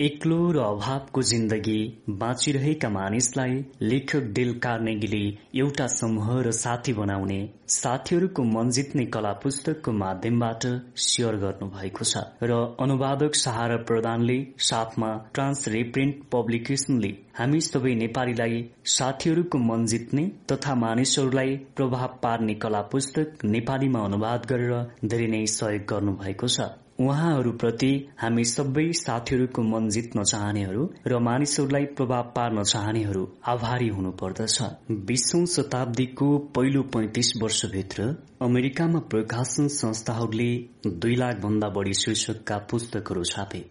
एक्लो 0.00 0.36
र 0.50 0.58
अभावको 0.58 1.22
जिन्दगी 1.22 2.04
बाँचिरहेका 2.10 2.88
मानिसलाई 2.88 3.52
लेखक 3.82 4.24
डेल 4.32 4.52
कार्नेगीले 4.58 5.20
एउटा 5.58 5.86
समूह 5.86 6.30
र 6.42 6.52
साथी 6.52 6.92
बनाउने 6.92 7.38
साथीहरूको 7.68 8.44
मन 8.46 8.70
जित्ने 8.70 9.04
कला 9.06 9.32
पुस्तकको 9.42 9.92
माध्यमबाट 9.92 10.66
सेयर 11.04 11.36
गर्नु 11.36 11.70
भएको 11.70 12.04
छ 12.04 12.24
र 12.42 12.58
अनुवादक 12.80 13.34
सहारा 13.34 13.76
प्रधानले 13.86 14.38
साथमा 14.64 15.14
ट्रान्स 15.34 15.66
रिप्रिन्ट 15.68 16.28
पब्लिकेशनले 16.32 17.14
हामी 17.38 17.60
सबै 17.62 17.94
नेपालीलाई 17.96 18.62
साथीहरूको 18.90 19.58
मन 19.64 19.86
जित्ने 19.88 20.30
तथा 20.52 20.74
मानिसहरूलाई 20.80 21.56
प्रभाव 21.76 22.18
पार्ने 22.22 22.62
कला 22.62 22.86
पुस्तक 22.92 23.44
नेपालीमा 23.50 24.04
अनुवाद 24.04 24.46
गरेर 24.46 24.80
धेरै 25.06 25.26
नै 25.28 25.46
सहयोग 25.52 25.86
गर्नु 25.88 26.22
भएको 26.22 26.48
छ। 26.48 26.74
उहाँहरूप्रति 27.00 27.90
हामी 28.18 28.44
सबै 28.44 28.82
साथीहरूको 28.92 29.62
मन 29.62 29.88
जित्न 29.88 30.22
चाहनेहरू 30.22 30.82
र 31.06 31.18
मानिसहरूलाई 31.18 31.84
प्रभाव 31.96 32.30
पार्न 32.36 32.62
चाहनेहरू 32.62 33.22
आभारी 33.46 33.88
हुनुपर्दछ। 33.88 34.58
बीसौं 35.06 35.44
शताब्दीको 35.46 36.28
पहिलो 36.56 36.82
पैंतिस 36.94 37.32
वर्षभित्र 37.42 38.06
अमेरिकामा 38.42 39.00
प्रकाशन 39.10 39.68
संस्थाहरूले 39.74 40.50
दुई 40.86 41.16
लाख 41.16 41.40
भन्दा 41.40 41.68
बढ़ी 41.68 41.94
शीर्षकका 41.94 42.58
पुस्तकहरू 42.70 43.24
छापे। 43.24 43.64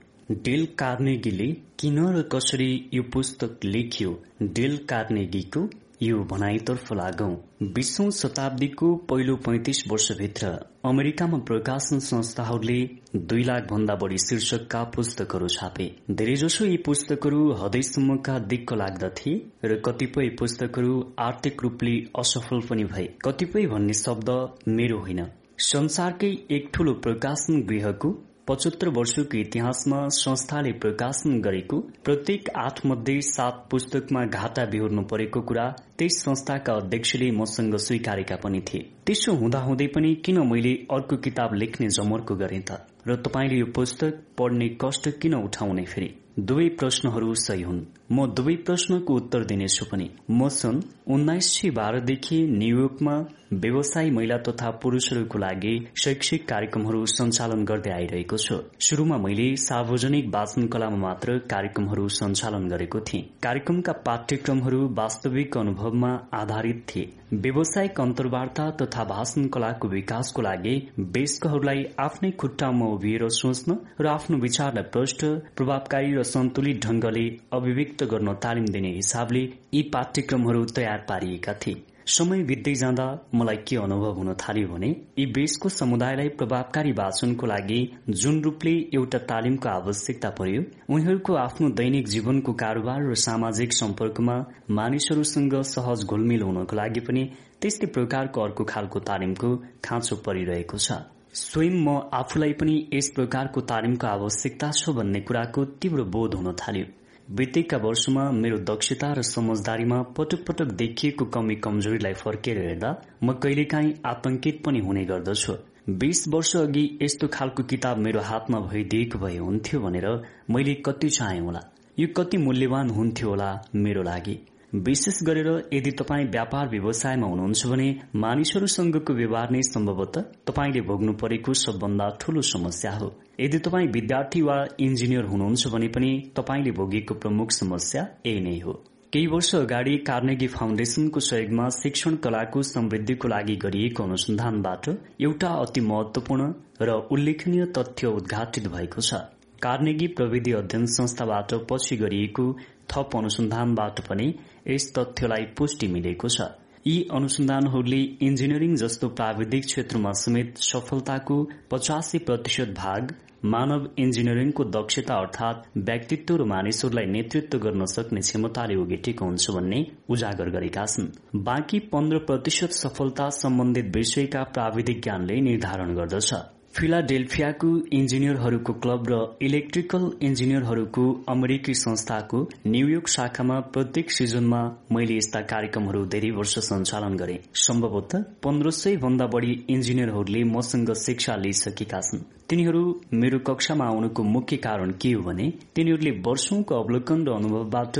डेल 0.44 0.66
कार्नेगीले 0.80 1.48
किन 1.80 1.98
र 2.08 2.22
कसरी 2.34 2.70
यो 2.94 3.04
पुस्तक 3.14 3.66
लेखियो? 3.66 4.12
डेल 4.44 4.78
कार्नेगीको 4.90 5.68
यो 6.04 6.24
भनाइतर्फ 6.32 6.92
लागौं। 6.94 7.34
बीसौं 7.74 8.10
शताब्दीको 8.12 8.88
पहिलो 9.10 9.36
पैंतिस 9.36 9.82
वर्षभित्र 9.88 10.48
अमेरिकामा 10.86 11.38
प्रकाशन 11.48 12.00
संस्थाहरूले 12.00 12.80
दुई 13.28 13.44
लाख 13.44 13.68
भन्दा 13.72 13.96
बढ़ी 13.96 14.18
शीर्षकका 14.18 14.84
पुस्तकहरू 14.96 15.48
छापे। 15.48 15.86
धेरैजसो 16.12 16.66
यी 16.66 16.78
पुस्तकहरू 16.86 17.52
हदैसम्मका 17.54 18.38
दिक्क 18.48 18.74
लाग्दथे 18.74 19.36
र 19.66 19.80
कतिपय 19.86 20.30
पुस्तकहरू 20.40 21.00
आर्थिक 21.20 21.64
रूपले 21.64 21.96
असफल 22.20 22.68
पनि 22.70 22.84
भए। 22.86 23.08
कतिपय 23.26 23.68
भन्ने 23.68 23.94
शब्द 23.94 24.30
मेरो 24.70 25.00
होइन। 25.00 25.26
संसारकै 25.64 26.36
एक 26.52 26.70
ठूलो 26.74 26.94
प्रकाशन 27.00 27.62
गृहको 27.64 28.10
पचहत्तर 28.48 28.88
वर्षको 28.88 29.38
इतिहासमा 29.38 29.98
संस्थाले 30.08 30.72
प्रकाशन 30.72 31.40
गरेको 31.42 31.78
प्रत्येक 32.06 32.50
आठ 32.56 32.86
मध्ये 32.86 33.22
सात 33.22 33.68
पुस्तकमा 33.72 34.24
घाटा 34.26 34.66
बेहोर्नु 34.66 35.02
परेको 35.02 35.42
कुरा 35.42 35.68
त्यस 36.00 36.18
संस्थाका 36.24 36.74
अध्यक्षले 36.74 37.32
मसँग 37.32 37.76
स्वीकारेका 37.76 38.36
पनि 38.36 38.62
थिए। 38.62 38.82
त्यसो 39.06 39.34
हुँदाहुँदै 39.34 39.88
पनि 39.88 40.16
किन 40.16 40.40
मैले 40.48 40.74
अर्को 40.92 41.18
किताब 41.18 41.54
लेख्ने 41.54 41.88
जमर्को 41.90 42.36
गरे 42.36 42.60
त? 42.60 42.72
र 43.08 43.16
तपाईँले 43.16 43.60
यो 43.60 43.66
पुस्तक 43.66 44.20
पढ्ने 44.38 44.68
कष्ट 44.82 45.10
किन 45.22 45.34
उठाउने 45.36 45.86
फेरि? 45.86 46.10
दुवै 46.40 46.68
प्रश्नहरू 46.80 47.34
सही 47.34 47.62
हुन्। 47.62 47.82
म 48.12 48.28
दुवै 48.28 48.56
प्रश्नको 48.56 49.14
उत्तर 49.14 49.44
दिनेछु 49.44 49.86
पनि। 49.86 50.10
म 50.32 50.48
सन् 50.50 50.82
उन्नाइस 51.08 51.48
सय 51.54 51.70
बाह्रदेखि 51.70 52.38
न्यूयोर्कमा 52.52 53.16
व्यवसायी 53.62 54.10
महिला 54.12 54.38
तथा 54.38 54.70
पुरूषहरूको 54.84 55.40
लागि 55.40 55.74
शैक्षिक 56.04 56.48
कार्यक्रमहरू 56.50 57.06
सञ्चालन 57.06 57.64
गर्दै 57.66 57.92
आइरहेको 57.92 58.38
छु। 58.38 58.56
शुरूमा 58.82 59.18
मैले 59.18 59.48
सार्वजनिक 59.56 60.28
वाचन 60.36 60.68
कलामा 60.68 60.98
मात्र 60.98 61.38
कार्यक्रमहरू 61.52 62.08
सञ्चालन 62.10 62.68
गरेको 62.68 63.00
थिएँ। 63.00 63.24
कार्यक्रमका 63.44 63.94
पाठ्यक्रमहरू 64.08 64.80
वास्तविक 64.98 65.58
अनुभवमा 65.58 66.12
आधारित 66.34 66.86
थिए। 66.90 67.12
व्यावसायिक 67.34 68.02
अन्तर्वार्ता 68.02 68.70
तथा 68.82 69.04
भाषण 69.04 69.48
कलाको 69.48 69.88
विकासको 69.88 70.42
लागि 70.42 70.76
वयस्कहरूलाई 71.00 71.86
आफ्नै 72.00 72.32
खुट्टामा 72.40 72.86
उभिएर 72.96 73.28
सोच्न 73.34 73.78
र 74.02 74.08
आफ्नो 74.08 74.38
विचारलाई 74.38 74.84
प्रष्ट 74.94 75.26
प्रभावकारी 75.58 76.14
र 76.16 76.24
सन्तुलित 76.34 76.86
ढंगले 76.86 77.26
अभिव्यक्त 77.54 78.04
गर्न 78.12 78.34
तालिम 78.44 78.66
दिने 78.74 78.92
हिसाबले 78.96 79.44
यी 79.74 79.82
पाठ्यक्रमहरू 79.94 80.66
तयार 80.76 81.06
पारिएका 81.10 81.54
थिए। 81.64 81.82
समय 82.06 82.42
बित्दै 82.44 82.74
जाँदा 82.76 83.04
मलाई 83.34 83.56
के 83.68 83.76
अनुभव 83.76 84.14
हुन 84.14 84.34
थाल्यो 84.34 84.68
भने 84.68 84.88
यी 85.20 85.26
बेसको 85.26 85.70
समुदायलाई 85.70 86.30
प्रभावकारी 86.30 86.92
वाचनको 86.92 87.46
लागि 87.48 87.80
जुन 88.22 88.42
रूपले 88.44 88.72
एउटा 88.94 89.20
तालिमको 89.30 89.70
आवश्यकता 89.70 90.30
पर्यो 90.40 90.64
उनीहरूको 90.90 91.36
आफ्नो 91.36 91.70
दैनिक 91.80 92.08
जीवनको 92.08 92.54
कारोबार 92.54 93.08
र 93.10 93.16
सामाजिक 93.24 93.74
सम्पर्कमा 93.74 94.36
मानिसहरूसँग 94.72 95.56
सहज 95.72 96.04
घुलमिल 96.06 96.42
हुनको 96.42 96.76
लागि 96.76 97.00
पनि 97.08 97.24
त्यस्तै 97.62 97.88
प्रकारको 97.96 98.42
अर्को 98.42 98.64
खालको 98.64 99.00
तालिमको 99.10 99.56
खाँचो 99.86 100.16
परिरहेको 100.26 100.78
छ। 100.78 101.00
स्वयं 101.34 101.78
म 101.86 101.96
आफूलाई 102.14 102.54
पनि 102.60 102.76
यस 102.94 103.10
प्रकारको 103.16 103.62
तालिमको 103.72 104.08
आवश्यकता 104.08 104.72
छ 104.72 104.90
भन्ने 104.98 105.22
कुराको 105.22 105.66
तीव्र 105.80 106.04
बोध 106.16 106.36
हुन 106.36 106.52
थाल्यो। 106.62 106.86
बितेका 107.32 107.78
वर्षमा 107.78 108.24
मेरो 108.32 108.58
दक्षता 108.60 109.12
र 109.14 109.22
समझदारीमा 109.22 110.02
पटक 110.18 110.44
पटक 110.48 110.72
देखिएको 110.76 111.26
कमी 111.26 111.56
कमजोरीलाई 111.56 112.14
फर्केर 112.14 112.58
हेर्दा 112.58 112.90
म 113.24 113.34
कहिलेकाहीँ 113.34 113.94
आतंकित 114.06 114.62
पनि 114.66 114.80
हुने 114.80 115.04
गर्दछु। 115.06 115.54
बीस 115.90 116.28
वर्ष 116.28 116.56
अघि 116.58 116.84
यस्तो 117.02 117.28
खालको 117.28 117.64
किताब 117.64 117.98
मेरो 117.98 118.22
हातमा 118.22 118.60
भइदिएको 118.68 119.20
भए 119.20 119.38
हुन्थ्यो 119.38 119.80
भनेर 119.80 120.08
मैले 120.50 120.74
कति 120.86 121.10
चाहे 121.10 121.40
होला। 121.40 121.62
यो 122.00 122.08
कति 122.18 122.38
मूल्यवान 122.38 122.90
हुन्थ्यो 122.90 123.30
होला 123.30 123.52
मेरो 123.76 124.04
लागि। 124.04 124.40
विशेष 124.76 125.18
गरेर 125.24 125.48
यदि 125.74 125.92
तपाईँ 125.92 126.26
व्यापार 126.26 126.70
व्यवसायमा 126.70 127.28
हुनुहुन्छ 127.28 127.66
भने 127.68 127.88
मानिसहरूसँगको 128.16 129.14
व्यवहार 129.14 129.52
नै 129.52 129.62
सम्भवत 129.64 130.18
तपाईँले 130.48 130.82
भोग्नु 130.82 131.14
परेको 131.14 131.54
सबभन्दा 131.54 132.08
ठूलो 132.22 132.42
समस्या 132.42 132.92
हो। 132.92 133.10
यदि 133.40 133.60
तपाईँ 133.60 133.88
विद्यार्थी 133.88 134.42
वा 134.42 134.56
इन्जिनियर 134.80 135.26
हुनुहुन्छ 135.26 135.68
भने 135.68 135.88
पनि 135.88 136.10
तपाईँले 136.36 136.72
भोगेको 136.72 137.14
प्रमुख 137.16 137.52
समस्या 137.52 138.08
यही 138.26 138.40
नै 138.40 138.58
हो। 138.60 138.74
केही 139.14 139.28
वर्ष 139.28 139.54
अगाडि 139.56 139.96
कार्नेगी 140.08 140.48
फाउन्डेशनको 140.48 141.20
सहयोगमा 141.20 141.70
शिक्षण 141.70 142.16
कलाको 142.16 142.62
समृद्धिको 142.64 143.28
लागि 143.28 143.56
गरिएको 143.56 144.04
अनुसन्धानबाट 144.04 144.90
एउटा 145.22 145.50
अति 145.62 145.82
महत्वपूर्ण 145.82 146.52
र 146.82 146.98
उल्लेखनीय 147.12 147.66
तथ्य 147.78 148.08
उद्घाटित 148.18 148.68
भएको 148.68 149.02
छ। 149.02 149.22
कार्नेगी 149.62 150.08
प्रविधि 150.08 150.52
अध्ययन 150.52 150.86
संस्थाबाट 150.92 151.54
पछि 151.70 151.96
गरिएको 151.96 152.46
थप 152.92 153.16
अनुसन्धानबाट 153.16 154.00
पनि 154.08 154.26
यस 154.68 154.92
तथ्यलाई 154.98 155.46
पुष्टि 155.58 155.88
मिलेको 155.88 156.28
छ। 156.28 156.48
यी 156.88 156.96
अनुसन्धानहरूले 157.14 158.02
इन्जिनियरिङ 158.22 158.76
जस्तो 158.76 159.08
प्राविधिक 159.10 159.66
क्षेत्रमा 159.66 160.12
समेत 160.22 160.58
सफलताको 160.62 161.38
पचासी 161.72 162.18
प्रतिशत 162.20 162.74
भाग 162.78 163.14
मानव 163.46 163.88
इन्जिनियरिङको 164.00 164.64
दक्षता 164.64 165.16
अर्थात 165.16 165.64
व्यक्तित्व 165.78 166.36
र 166.36 166.44
मानिसहरूलाई 166.46 167.06
नेतृत्व 167.06 167.58
गर्न 167.60 167.86
सक्ने 167.86 168.22
क्षमताले 168.22 168.76
उगेटेको 168.76 169.26
हुन्छ 169.26 169.52
भन्ने 169.52 169.80
उजागर 170.10 170.50
गरेका 170.50 170.86
छन्। 170.86 171.12
बाँकी 171.44 171.80
पन्ध्र 171.92 172.18
प्रतिशत 172.28 172.72
सफलता 172.74 173.30
सम्बन्धित 173.30 173.96
विषयका 173.96 174.44
प्राविधिक 174.54 175.02
ज्ञानले 175.02 175.42
निर्धारण 175.42 175.96
गर्दछ। 175.96 176.34
फिलाडेल्फियाको 176.78 177.68
इन्जिनियरहरूको 177.94 178.74
क्लब 178.74 179.10
र 179.10 179.18
इलेक्ट्रिकल 179.42 180.06
इन्जिनियरहरूको 180.22 181.04
अमेरिकी 181.30 181.74
संस्थाको 181.74 182.40
न्यूयोर्क 182.68 183.08
शाखामा 183.08 183.60
प्रत्येक 183.74 184.12
सिजनमा 184.12 184.62
मैले 184.92 185.18
यस्ता 185.18 185.42
कार्यक्रमहरू 185.54 186.06
धेरै 186.16 186.32
वर्ष 186.32 186.58
सञ्चालन 186.70 187.18
गरे। 187.18 187.40
सम्भवतः 187.64 188.24
पन्ध्र 188.44 188.72
सय 188.72 188.98
भन्दा 188.98 189.28
बढ़ी 189.28 189.54
इन्जिनियरहरूले 189.70 190.44
मसँग 190.56 190.94
शिक्षा 191.06 191.36
लिइसकेका 191.36 192.00
छन्। 192.02 192.26
तिनीहरू 192.54 192.82
मेरो 193.14 193.38
कक्षामा 193.40 193.86
आउनुको 193.92 194.24
मुख्य 194.24 194.58
कारण 194.64 194.92
के 195.02 195.12
हो 195.12 195.22
भने 195.24 195.46
तिनीहरूले 195.76 196.12
वर्षौंको 196.26 196.74
अवलोकन 196.76 197.22
र 197.28 197.32
अनुभवबाट 197.34 197.96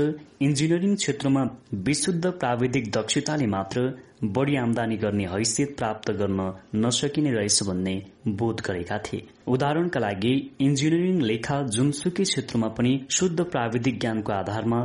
इन्जिनियरिङ 0.46 0.94
क्षेत्रमा 0.96 1.42
विशुद्ध 1.88 2.30
प्राविधिक 2.42 2.90
दक्षताले 2.96 3.46
मात्र 3.54 3.82
बढ़ी 4.36 4.56
आमदानी 4.56 4.96
गर्ने 5.04 5.24
हैसियत 5.32 5.74
प्राप्त 5.78 6.10
गर्न 6.20 6.40
नसकिने 6.84 7.32
रहेछ 7.32 7.58
भन्ने 7.68 7.94
बोध 8.38 8.60
गरेका 8.66 8.98
थिए। 9.06 9.26
उदाहरणका 9.54 10.00
लागि 10.00 10.34
इन्जिनियरिङ 10.66 11.18
लेखा 11.30 11.56
जुनसुकै 11.76 12.26
क्षेत्रमा 12.30 12.68
पनि 12.78 12.92
शुद्ध 13.10 13.40
प्राविधिक 13.56 13.98
ज्ञानको 14.00 14.32
आधारमा 14.32 14.80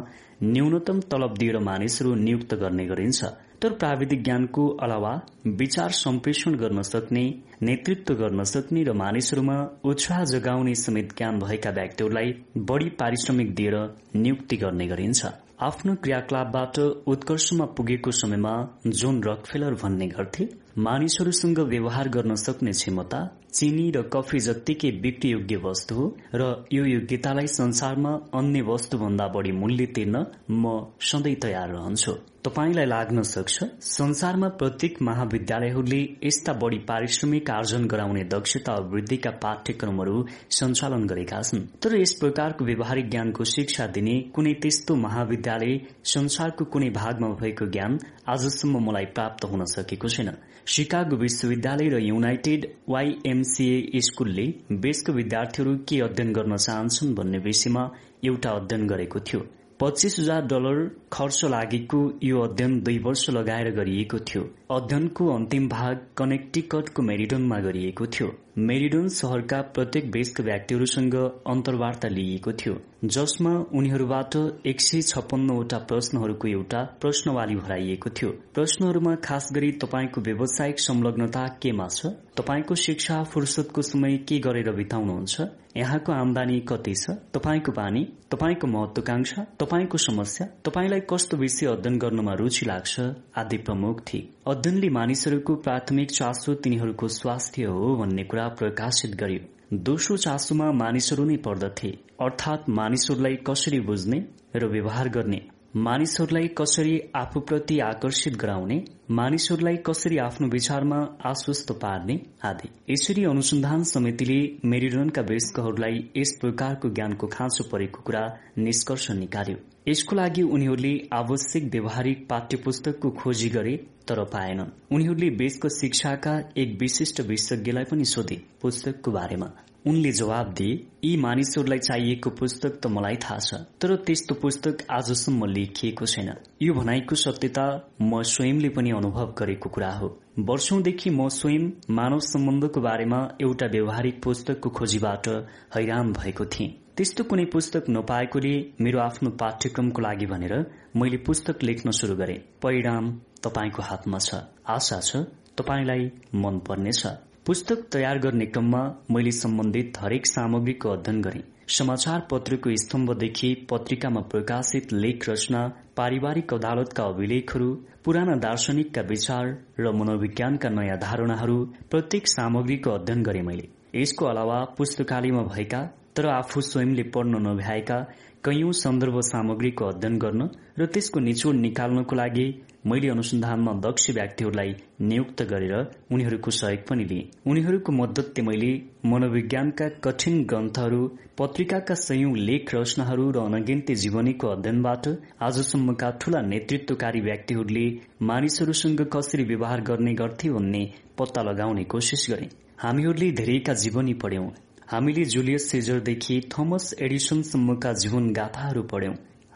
न्यूनतम 0.56 1.00
तलब 1.12 1.38
दिएर 1.38 1.60
मानिसहरू 1.70 2.16
नियुक्त 2.26 2.56
गर्ने 2.64 2.86
गरिन्छ। 2.94 3.22
तर 3.62 3.74
प्राविधिक 3.74 4.24
ज्ञानको 4.24 4.68
अलावा 4.84 5.12
विचार 5.48 5.90
सम्प्रेषण 5.92 6.56
गर्न 6.56 6.82
सक्ने 6.82 7.24
नेतृत्व 7.62 8.14
गर्न 8.14 8.44
सक्ने 8.44 8.84
र 8.84 8.94
मानिसहरूमा 8.94 9.58
उत्साह 9.84 10.24
जगाउने 10.24 10.76
समेत 10.76 11.18
ज्ञान 11.18 11.40
भएका 11.40 11.70
व्यक्तिहरूलाई 11.70 12.34
बढ़ी 12.72 12.90
पारिश्रमिक 13.00 13.54
दिएर 13.56 13.76
नियुक्ति 14.16 14.58
गर्ने 14.58 14.88
गरिन्छ। 14.88 15.26
आफ्नो 15.62 15.96
क्रियाकलापबाट 15.96 16.80
उत्कर्षमा 17.14 17.66
पुगेको 17.78 18.12
समयमा 18.12 18.54
जोन 18.88 19.22
रकफेलर 19.24 19.74
भन्ने 19.74 20.08
गर्थे 20.08 20.48
मानिसहरूसँग 20.78 21.60
व्यवहार 21.60 22.10
गर्न 22.10 22.36
सक्ने 22.36 22.72
क्षमता 22.72 23.20
चिनी 23.54 23.86
र 23.92 24.02
कफी 24.14 24.40
जत्तिकै 24.40 24.92
बिक्री 25.02 25.30
योग्य 25.32 25.56
वस्तु 25.64 25.96
हो 25.96 26.06
र 26.36 26.50
यो 26.74 26.84
योग्यतालाई 26.86 27.48
संसारमा 27.50 28.12
अन्य 28.34 28.62
वस्तुभन्दा 28.64 29.28
बढ़ी 29.28 29.52
मूल्य 29.52 29.86
तिर्न 29.96 30.26
म 30.54 30.74
सधैँ 31.02 31.36
तयार 31.36 31.70
रहन्छु। 31.70 32.14
तपाईँलाई 32.46 32.86
लाग्न 32.86 33.22
सक्छ 33.26 33.64
संसारमा 33.84 34.48
प्रत्येक 34.60 35.02
महाविद्यालयहरूले 35.02 36.02
यस्ता 36.24 36.54
बढ़ी 36.54 36.78
पारिश्रमिक 36.90 37.50
आर्जन 37.50 37.88
गराउने 37.88 38.24
दक्षता 38.34 38.76
वृद्धिका 38.92 39.32
पाठ्यक्रमहरू 39.44 40.16
सञ्चालन 40.58 41.04
गरेका 41.08 41.42
छन्। 41.42 41.66
तर 41.82 41.96
यस 41.96 42.14
प्रकारको 42.22 42.66
व्यवहारिक 42.66 43.10
ज्ञानको 43.10 43.44
शिक्षा 43.56 43.88
दिने 43.98 44.16
कुनै 44.36 44.54
त्यस्तो 44.62 44.96
महाविद्यालय 44.96 45.78
संसारको 46.14 46.66
कुनै 46.66 46.90
भागमा 47.02 47.30
भएको 47.42 47.66
ज्ञान 47.66 48.00
आजसम्म 48.30 48.86
मलाई 48.88 49.06
प्राप्त 49.18 49.46
हुन 49.46 49.66
सकेको 49.76 50.08
छैन। 50.08 50.30
शिकागो 50.70 51.16
विश्वविद्यालय 51.16 51.88
र 51.90 52.00
युनाइटेड 52.00 52.66
वाईएमसीए 52.90 54.00
स्कूलले 54.00 54.44
देशको 54.72 55.12
विद्यार्थीहरू 55.12 55.76
के 55.90 56.00
अध्ययन 56.02 56.34
गर्न 56.34 56.56
चाहन्छन् 56.58 57.16
भन्ने 57.16 57.38
विषयमा 57.38 57.84
एउटा 58.26 58.50
अध्ययन 58.50 58.88
गरेको 58.88 59.20
थियो। 59.20 59.40
पच्चीस 59.80 60.20
हजार 60.20 60.42
डलर 60.46 60.78
खर्च 61.14 61.46
लागेको 61.46 62.00
यो 62.24 62.42
अध्ययन 62.42 62.80
दुई 62.82 62.98
वर्ष 62.98 63.30
लगाएर 63.30 63.70
गरिएको 63.76 64.20
थियो। 64.20 64.44
अध्ययनको 64.72 65.30
अन्तिम 65.36 65.68
भाग 65.70 66.06
कनेक्टिकटको 66.18 67.02
मेरिडोनमा 67.02 67.60
गरिएको 67.60 68.06
थियो। 68.06 68.30
मेरिडोन 68.58 69.08
शहरका 69.10 69.62
प्रत्येक 69.76 70.12
देशका 70.12 70.44
व्यक्तिहरूसँग 70.44 71.16
अन्तर्वार्ता 71.48 72.08
लिइएको 72.08 72.52
थियो 72.52 72.74
जसमा 73.06 73.52
उनीहरूबाट 73.74 74.36
एक 74.66 74.82
सय 74.82 75.02
छप्पन्नवटा 75.02 75.78
प्रश्नहरूको 75.90 76.48
एउटा 76.48 76.82
प्रश्नवाली 77.02 77.56
भराइएको 77.56 78.10
थियो। 78.10 78.30
प्रश्नहरूमा 78.56 79.16
खास 79.16 79.50
गरी 79.56 79.72
तपाईँको 79.84 80.22
व्यावसायिक 80.22 80.80
संलग्नता 80.80 81.46
केमा 81.62 81.88
छ? 81.88 82.06
तपाईँको 82.38 82.76
शिक्षा 82.76 83.24
फुर्सदको 83.24 83.82
समय 83.82 84.18
के 84.18 84.40
गरेर 84.40 84.72
बिताउनुहुन्छ? 84.72 85.42
यहाँको 85.78 86.12
आमदानी 86.12 86.60
कति 86.60 86.94
छ? 86.94 87.16
तपाईँको 87.34 87.72
बानी 87.72 88.04
तपाईँको 88.32 88.68
महत्वाकांक्षा? 88.68 89.46
तपाईँको 89.60 89.98
समस्या? 89.98 90.48
तपाईँलाई 90.66 90.99
कस्तो 91.00 91.38
विषय 91.38 91.66
अध्ययन 91.66 91.98
गर्नमा 91.98 92.34
रुचि 92.34 92.66
लाग्छ? 92.66 93.00
आदि 93.36 93.58
प्रमुख 93.58 94.02
थिए। 94.02 94.30
अध्ययनले 94.48 94.90
मानिसहरूको 94.90 95.56
प्राथमिक 95.56 96.12
चासो 96.12 96.54
तिनीहरूको 96.54 97.08
स्वास्थ्य 97.08 97.64
हो 97.64 97.96
भन्ने 97.96 98.24
कुरा 98.24 98.48
प्रकाशित 98.48 99.16
गर्यो। 99.16 99.40
दोस्रो 99.74 100.18
चासोमा 100.18 100.72
मानिसहरू 100.72 101.26
नै 101.26 101.38
पर्दथे। 101.38 101.90
अर्थात 102.22 102.70
मानिसहरूलाई 102.70 103.36
कसरी 103.36 103.80
बुझ्ने 103.80 104.26
र 104.56 104.66
व्यवहार 104.66 105.10
गर्ने? 105.10 105.42
मानिसहरूलाई 105.76 106.48
कसरी 106.48 107.02
आफूप्रति 107.16 107.80
आकर्षित 107.80 108.36
गराउने? 108.36 108.86
मानिसहरूलाई 109.12 109.76
कसरी 109.76 110.18
आफ्नो 110.18 110.48
विचारमा 110.48 111.18
आश्वस्त 111.26 111.72
पार्ने? 111.72 112.22
आदि। 112.46 112.94
यसरी 112.94 113.24
अनुसन्धान 113.24 113.84
समितिले 113.84 114.58
मेरिडनका 114.66 115.22
वयस्कहरूलाई 115.22 116.10
यस 116.18 116.38
प्रकारको 116.42 116.90
ज्ञानको 116.90 117.28
खाँचो 117.28 117.70
परेको 117.70 118.02
कुरा 118.02 118.38
निष्कर्ष 118.58 119.12
निकाल्यो। 119.12 119.58
यसको 119.88 120.16
लागि 120.16 120.42
उनीहरूले 120.44 120.94
आवश्यक 121.14 121.72
व्यवहारिक 121.72 122.28
पाठ्य 122.30 122.58
पुस्तकको 122.66 123.10
खोजी 123.12 123.50
गरे 123.50 123.76
तर 124.08 124.24
पाएनन्। 124.26 124.72
उनीहरूले 124.92 125.30
देशको 125.38 125.70
शिक्षाका 125.70 126.38
एक 126.58 126.78
विशिष्ट 126.82 127.22
विशेषज्ञलाई 127.22 127.84
पनि 127.92 128.06
सोधे 128.06 128.42
पुस्तकको 128.62 129.12
बारेमा। 129.12 129.50
उनले 129.88 130.12
जवाब 130.12 130.54
दिए 130.54 130.74
यी 131.04 131.16
मानिसहरूलाई 131.18 131.80
चाहिएको 131.80 132.30
पुस्तक 132.40 132.80
त 132.84 132.88
मलाई 132.88 133.16
थाहा 133.16 133.40
छ 133.40 133.60
तर 133.82 133.96
त्यस्तो 134.06 134.36
पुस्तक 134.36 134.84
आजसम्म 134.92 135.46
लेखिएको 135.48 136.06
छैन। 136.06 136.30
यो 136.62 136.74
भनाइको 136.74 137.16
सत्यता 137.16 137.66
म 138.02 138.22
स्वयंले 138.32 138.70
पनि 138.76 138.92
अनुभव 138.92 139.34
गरेको 139.40 139.70
कुरा 139.70 139.92
हो। 139.94 140.10
वर्षौंदेखि 140.50 141.10
म 141.10 141.28
स्वयं 141.30 141.72
मानव 141.92 142.20
सम्बन्धको 142.26 142.82
बारेमा 142.82 143.20
एउटा 143.42 143.66
व्यवहारिक 143.72 144.22
पुस्तकको 144.24 144.70
खोजीबाट 144.70 145.28
हैरान 145.76 146.12
भएको 146.14 146.46
थिएँ। 146.46 146.70
त्यस्तो 147.00 147.24
कुनै 147.24 147.44
पुस्तक 147.52 147.84
नपाएकोले 147.90 148.50
मेरो 148.84 149.00
आफ्नो 149.00 149.30
पाठ्यक्रमको 149.42 150.02
लागि 150.02 150.26
भनेर 150.32 150.54
मैले 151.00 151.18
पुस्तक 151.28 151.62
लेख्न 151.64 151.92
शुरू 151.98 152.16
गरे। 152.22 152.34
परिणाम 152.64 153.06
तपाईँको 153.44 153.82
हातमा 153.90 154.18
छ। 154.20 154.40
आशा 154.68 154.98
छ 155.00 155.22
तपाईँलाई 155.58 156.04
मन 156.36 156.58
पर्नेछ 156.68 157.02
पुस्तक 157.48 157.86
तयार 157.94 158.18
गर्ने 158.26 158.46
क्रममा 158.48 158.82
मैले 159.12 159.32
सम्बन्धित 159.34 160.00
हरेक 160.02 160.28
सामग्रीको 160.28 160.90
अध्ययन 160.90 161.22
गरे। 161.22 161.44
समाचार 161.76 162.26
पत्रको 162.32 162.76
स्तम्भदेखि 162.84 163.54
पत्रिकामा 163.70 164.22
प्रकाशित 164.34 164.92
लेख 164.94 165.30
रचना 165.30 165.62
पारिवारिक 165.98 166.54
अदालतका 166.54 167.04
अभिलेखहरू 167.14 167.70
पुराना 168.06 168.36
दार्शनिकका 168.48 169.06
विचार 169.12 169.46
र 169.80 169.96
मनोविज्ञानका 170.02 170.70
नयाँ 170.72 171.00
धारणाहरू 171.00 171.58
प्रत्येक 171.92 172.28
सामग्रीको 172.28 172.92
अध्ययन 172.92 173.24
गरे 173.30 173.42
मैले। 173.42 173.70
यसको 173.96 174.26
अलावा 174.26 174.60
पुस्तकालयमा 174.78 175.46
भएका 175.46 175.82
तर 176.20 176.28
आफू 176.28 176.62
स्वयंले 176.62 177.04
पढ्न 177.16 177.40
नभ्याएका 177.42 177.98
कैयौं 178.46 178.72
सन्दर्भ 178.80 179.20
सामग्रीको 179.26 179.86
अध्ययन 179.86 180.18
गर्न 180.20 180.42
र 180.80 180.86
त्यसको 180.94 181.20
निचोड 181.20 181.56
निकाल्नको 181.58 182.16
लागि 182.16 182.48
मैले 182.86 183.08
अनुसन्धानमा 183.10 183.74
दक्ष 183.86 184.10
व्यक्तिहरूलाई 184.18 184.74
नियुक्त 185.02 185.44
गरेर 185.52 185.74
उनीहरूको 186.12 186.52
सहयोग 186.52 186.84
पनि 186.90 187.04
लिएँ। 187.12 187.24
उनीहरूको 187.48 187.92
मद्दतले 187.92 188.46
मैले 188.50 188.72
मनोविज्ञानका 189.06 189.88
कठिन 190.06 190.44
ग्रन्थहरू 190.52 191.02
पत्रिकाका 191.40 191.96
संयौं 192.04 192.36
लेख 192.48 192.76
रचनाहरू 192.76 193.32
र 193.32 193.48
अनगिन्ती 193.48 193.96
जीवनीको 194.04 194.48
अध्ययनबाट 194.50 195.12
आजसम्मका 195.48 196.10
ठूला 196.22 196.42
नेतृत्वकारी 196.54 197.22
व्यक्तिहरूले 197.22 197.90
मानिसहरूसँग 198.28 199.10
कसरी 199.14 199.44
व्यवहार 199.52 199.90
गर्ने 199.92 200.14
गर्थे 200.24 200.50
भन्ने 200.56 200.88
पत्ता 201.18 201.52
लगाउने 201.52 201.84
कोशिश 201.94 202.32
गरे। 202.32 202.50
हामीहरूले 202.84 203.32
धेरैका 203.40 203.74
जीवनी 203.84 204.14
पढ्यौं। 204.24 204.50
हामीले 204.90 205.24
जुलियस 205.24 205.70
सेजरदेखि 205.72 206.36
थोमस 206.52 206.94
एडिसनसम्मका 207.02 207.92
जीवन 207.94 208.30
गाथाहरू 208.34 208.82
पढ्यौं। 208.84 209.14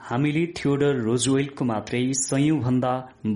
हामीले 0.10 0.44
थियोडर 0.58 1.00
रोजवेलको 1.06 1.66
मात्रै 1.66 2.02
सयौं 2.20 2.60
भन्दा 2.60 2.92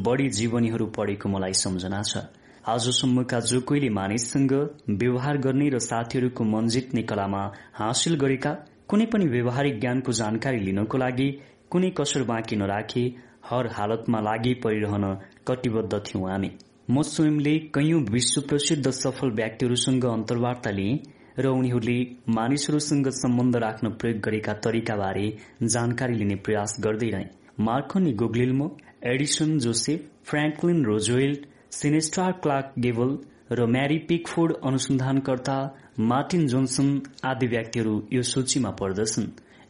बढ़ी 0.08 0.28
जीवनीहरू 0.40 0.86
पढेको 0.98 1.30
मलाई 1.30 1.58
सम्झना 1.62 2.02
छ। 2.04 2.22
आजसम्मका 2.68 3.40
जो 3.50 3.62
कोहीले 3.62 3.90
मानिससँग 3.90 4.54
व्यवहार 5.00 5.38
गर्ने 5.48 5.70
र 5.70 5.80
साथीहरूको 5.88 6.44
मन 6.52 6.68
जित्ने 6.70 7.04
कलामा 7.10 7.42
हासिल 7.80 8.20
गरेका 8.26 8.54
कुनै 8.90 9.10
पनि 9.14 9.32
व्यवहारिक 9.34 9.82
ज्ञानको 9.82 10.18
जानकारी 10.22 10.64
लिनको 10.70 11.04
लागि 11.06 11.30
कुनै 11.72 11.94
कसर 11.98 12.30
बाँकी 12.30 12.62
नराखे 12.62 13.06
हर 13.50 13.74
हालतमा 13.74 14.26
लागि 14.30 14.54
परिरहन 14.64 15.06
कटिबद्ध 15.48 15.94
थियौं 16.06 16.30
हामी। 16.30 16.56
म 16.90 17.10
स्वयंले 17.12 17.60
कैयौं 17.76 18.08
विश्व 18.14 18.42
प्रसिद्ध 18.50 18.90
सफल 18.96 19.38
व्यक्तिहरूसँग 19.40 20.12
अन्तर्वार्ता 20.16 20.80
लिएँ। 20.80 20.98
र 21.40 21.48
उनीहरूले 21.48 21.98
मानिसहरूसँग 22.30 23.08
सम्बन्ध 23.14 23.56
राख्न 23.56 23.90
प्रयोग 23.96 24.20
गरेका 24.20 24.54
तरिकाबारे 24.66 25.28
जानकारी 25.64 26.16
लिने 26.16 26.36
प्रयास 26.46 26.76
गर्दै 26.80 27.10
रहे। 27.10 27.26
Marconi 27.60 28.14
Guglielmo 28.14 28.68
Edison 29.06 29.58
Joseph 29.60 30.06
Franklin 30.30 30.84
Roosevelt 30.86 31.46
cine star 31.72 32.32
Clark 32.44 32.74
Gable 32.80 33.18
र 33.52 33.66
म्यारी 33.66 33.98
पिकफोर्ड 34.08 34.54
अनुसन्धानकर्ता 34.64 35.58
मार्टिन 36.00 36.48
जोन्सन 36.48 36.90
आदि 37.26 37.48
व्यक्तिहरू 37.48 37.96
यो 38.14 38.22
सूचीमा 38.24 38.72
पर्दछन्। 38.80 39.28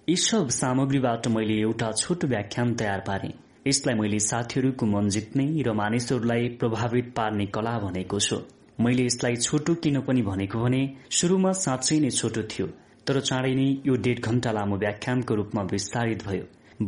यी 0.10 0.16
सब 0.16 0.50
सामग्रीबाट 0.56 1.28
मैले 1.28 1.60
एउटा 1.62 1.92
छोटो 1.92 2.28
व्याख्यान 2.28 2.74
तयार 2.74 3.04
पारे। 3.08 3.34
यसलाई 3.68 3.96
मैले 3.96 4.20
साथीहरूको 4.26 4.86
मन 4.86 5.10
जित्ने 5.10 5.46
र 5.64 5.74
मानिसहरूलाई 5.74 6.48
प्रभावित 6.60 7.14
पार्ने 7.16 7.46
कला 7.46 7.78
भनेको 7.80 8.20
छु। 8.20 8.38
मैले 8.80 9.04
यसलाई 9.06 9.36
छोटो 9.38 9.74
किन 9.84 10.00
पनि 10.08 10.22
भनेको 10.22 10.60
भने 10.64 10.82
शुरूमा 11.18 11.52
साँच्चै 11.60 12.00
नै 12.00 12.10
छोटो 12.18 12.42
थियो 12.52 12.68
तर 13.08 13.20
चाँडै 13.30 13.54
नै 13.60 13.68
यो 13.86 13.96
डेढ 14.06 14.20
घण्टा 14.22 14.52
लामो 14.58 14.76
व्याख्यानको 14.84 15.36
रूपमा 15.36 15.62
विस्तारित 15.72 16.26
भयो। 16.28 16.44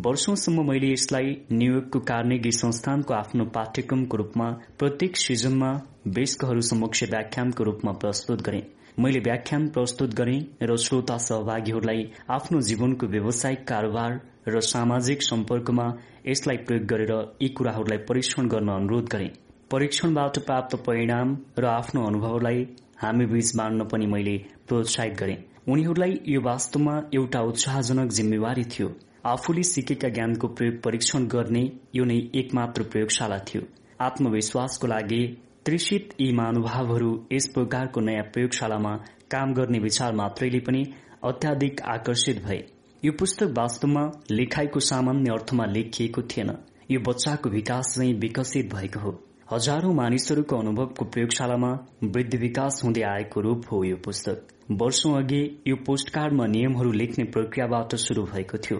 वर्षौंसम्म 0.06 0.66
मैले 0.68 0.92
यसलाई 0.92 1.32
न्यूयोर्कको 1.54 2.00
कार्नेगी 2.12 2.52
संस्थानको 2.58 3.14
आफ्नो 3.14 3.46
पाठ्यक्रमको 3.56 4.18
रूपमा 4.22 4.52
प्रत्येक 4.80 5.18
सिजनमा 5.18 5.72
वयस्कहरू 6.18 6.62
समक्ष 6.70 7.04
व्याख्यानको 7.16 7.64
रूपमा 7.64 7.92
प्रस्तुत 8.06 8.46
गरे। 8.48 8.62
मैले 9.00 9.20
व्याख्यान 9.26 9.68
प्रस्तुत 9.76 10.14
गरे 10.22 10.38
र 10.62 10.78
श्रोता 10.86 11.18
सहभागीहरूलाई 11.26 12.08
आफ्नो 12.38 12.62
जीवनको 12.70 13.14
व्यावसायिक 13.18 13.68
कारोबार 13.68 14.22
र 14.48 14.66
सामाजिक 14.70 15.30
सम्पर्कमा 15.32 15.92
यसलाई 16.28 16.66
प्रयोग 16.70 16.90
गरेर 16.94 17.14
यी 17.42 17.50
कुराहरूलाई 17.58 18.06
परीक्षण 18.10 18.48
गर्न 18.48 18.70
अनुरोध 18.72 19.14
गरे। 19.14 19.30
परीक्षणबाट 19.72 20.38
प्राप्त 20.40 20.76
परिणाम 20.76 21.36
र 21.60 21.66
आफ्नो 21.66 22.06
अनुभवलाई 22.08 22.64
हामी 22.98 23.26
बीच 23.26 23.56
बाँड्न 23.56 23.84
पनि 23.84 24.06
मैले 24.06 24.38
प्रोत्साहित 24.68 25.14
गरे। 25.14 25.36
उनीहरूलाई 25.70 26.14
यो 26.28 26.42
वास्तवमा 26.42 26.96
एउटा 27.16 27.42
उत्साहजनक 27.42 28.12
जिम्मेवारी 28.12 28.64
थियो। 28.64 28.88
आफूले 29.26 29.64
सिकेका 29.64 30.10
ज्ञानको 30.10 30.48
प्रयोग 30.48 30.82
परीक्षण 30.82 31.28
गर्ने 31.28 31.64
यो 31.96 32.06
नै 32.06 32.18
एकमात्र 32.42 32.84
प्रयोगशाला 32.84 33.38
थियो। 33.50 33.62
आत्मविश्वासको 34.02 34.88
लागि 34.88 35.22
त्रिषित 35.66 36.16
यी 36.22 36.32
महानुभावहरू 36.34 37.14
यस 37.32 37.48
प्रकारको 37.54 38.02
नयाँ 38.02 38.26
प्रयोगशालामा 38.34 38.96
काम 39.32 39.54
गर्ने 39.54 39.80
विचार 39.80 40.14
मात्रैले 40.16 40.60
पनि 40.60 40.84
अत्याधिक 41.24 41.82
आकर्षित 41.96 42.44
भए। 42.44 42.62
यो 43.06 43.12
पुस्तक 43.20 43.58
वास्तवमा 43.58 44.10
लेखाइको 44.32 44.80
सामान्य 44.92 45.32
अर्थमा 45.32 45.66
लेखिएको 45.78 46.22
थिएन। 46.32 46.56
यो 46.92 47.00
बच्चाको 47.08 47.50
विकास 47.50 47.96
चाहिँ 47.96 48.14
विकसित 48.20 48.74
भएको 48.76 49.00
हो। 49.00 49.20
हजारौं 49.52 49.94
मानिसहरूको 49.96 50.58
अनुभवको 50.58 51.06
प्रयोगशालामा 51.14 51.70
वृद्धि 52.16 52.38
विकास 52.38 52.82
हुँदै 52.84 53.02
आएको 53.12 53.42
रूप 53.42 53.64
हो 53.72 53.78
यो 53.84 53.96
पुस्तक। 54.06 54.52
वर्षौं 54.82 55.14
अघि 55.18 55.40
यो 55.68 55.76
पोस्टकार्डमा 55.88 56.46
नियमहरू 56.48 56.92
लेख्ने 56.94 57.26
प्रक्रियाबाट 57.36 57.96
शुरू 58.04 58.24
भएको 58.26 58.58
थियो। 58.66 58.78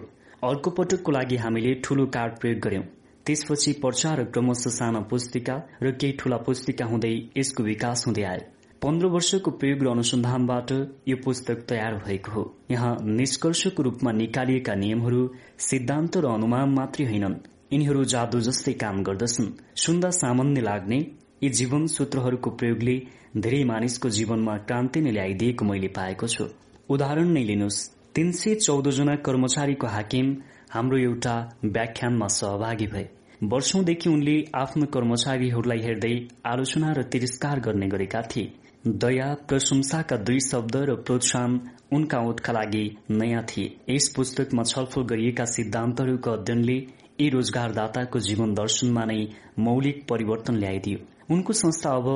अर्को 0.50 0.70
पटकको 0.78 1.12
लागि 1.12 1.36
हामीले 1.36 1.74
ठूलो 1.84 2.06
कार्ड 2.14 2.38
प्रयोग 2.40 2.60
गर्यौं 2.66 2.86
त्यसपछि 3.26 3.72
पर्चा 3.82 4.14
र 4.14 4.24
क्रमशः 4.30 4.76
साना 4.76 5.00
पुस्तिका 5.10 5.60
र 5.82 5.92
केही 5.98 6.16
ठूला 6.20 6.36
पुस्तिका 6.46 6.86
हुँदै 6.86 7.14
यसको 7.36 7.62
विकास 7.64 8.06
हुँदै 8.06 8.24
आयो। 8.30 8.48
पन्ध्र 8.82 9.14
वर्षको 9.14 9.50
प्रयोग 9.60 9.82
र 9.84 9.90
अनुसन्धानबाट 9.90 10.72
यो 11.08 11.16
पुस्तक 11.24 11.66
तयार 11.68 12.02
भएको 12.06 12.32
हो। 12.32 12.50
यहाँ 12.70 12.96
निष्कर्षको 13.18 13.82
रूपमा 13.82 14.12
निकालिएका 14.24 14.74
नियमहरू 14.82 15.30
सिद्धान्त 15.68 16.16
र 16.16 16.36
अनुमान 16.38 16.74
मात्रै 16.74 17.06
होइनन्। 17.06 17.42
यिनीहरू 17.72 18.04
जादु 18.04 18.38
जस्तै 18.40 18.72
काम 18.72 19.02
गर्दछन्। 19.02 19.48
सुन्दा 19.76 20.08
सामान्य 20.10 20.60
लाग्ने 20.60 20.96
यी 21.42 21.48
जीवन 21.48 21.86
सूत्रहरूको 21.86 22.50
प्रयोगले 22.50 22.94
धेरै 23.36 23.60
मानिसको 23.64 24.08
जीवनमा 24.08 24.56
क्रान्ति 24.66 25.00
नै 25.00 25.10
ल्याइदिएको 25.10 25.64
मैले 25.64 25.88
पाएको 25.88 26.26
छु। 26.26 26.44
उदाहरण 26.90 27.28
नै 27.28 27.42
लिनुहोस्। 27.44 27.78
तीन 28.14 28.32
सय 28.32 28.54
चौध 28.66 28.90
जना 28.90 29.14
कर्मचारीको 29.26 29.86
हाकिम 29.86 30.34
हाम्रो 30.70 30.98
एउटा 30.98 31.34
व्याख्यानमा 31.64 32.28
सहभागी 32.38 32.86
भए। 32.86 33.06
वर्षौंदेखि 33.52 34.08
उनले 34.10 34.36
आफ्नो 34.54 34.86
कर्मचारीहरूलाई 34.94 35.80
हेर्दै 35.80 36.14
आलोचना 36.46 36.92
र 36.92 37.02
तिरस्कार 37.12 37.60
गर्ने 37.60 37.86
गरेका 37.88 38.22
थिए। 38.22 38.52
दया 39.02 39.34
प्रशंसाका 39.48 40.16
दुई 40.26 40.40
शब्द 40.40 40.76
र 40.88 41.02
प्रोत्साहन 41.06 41.60
उनका 41.92 42.18
ओठका 42.28 42.52
लागि 42.52 42.84
नयाँ 43.10 43.44
थिए। 43.48 43.76
यस 43.90 44.08
पुस्तकमा 44.16 44.62
छलफल 44.62 45.02
गरिएका 45.12 45.44
सिद्धान्तहरूको 45.44 46.30
अध्ययनले 46.30 46.76
यी 47.20 47.28
रोजगारदाताको 47.28 48.18
जीवन 48.26 48.52
दर्शनमा 48.54 49.04
नै 49.08 49.20
मौलिक 49.64 49.98
परिवर्तन 50.10 50.54
ल्याइदियो। 50.56 50.98
उनको 51.34 51.52
संस्था 51.54 51.90
अब 51.96 52.08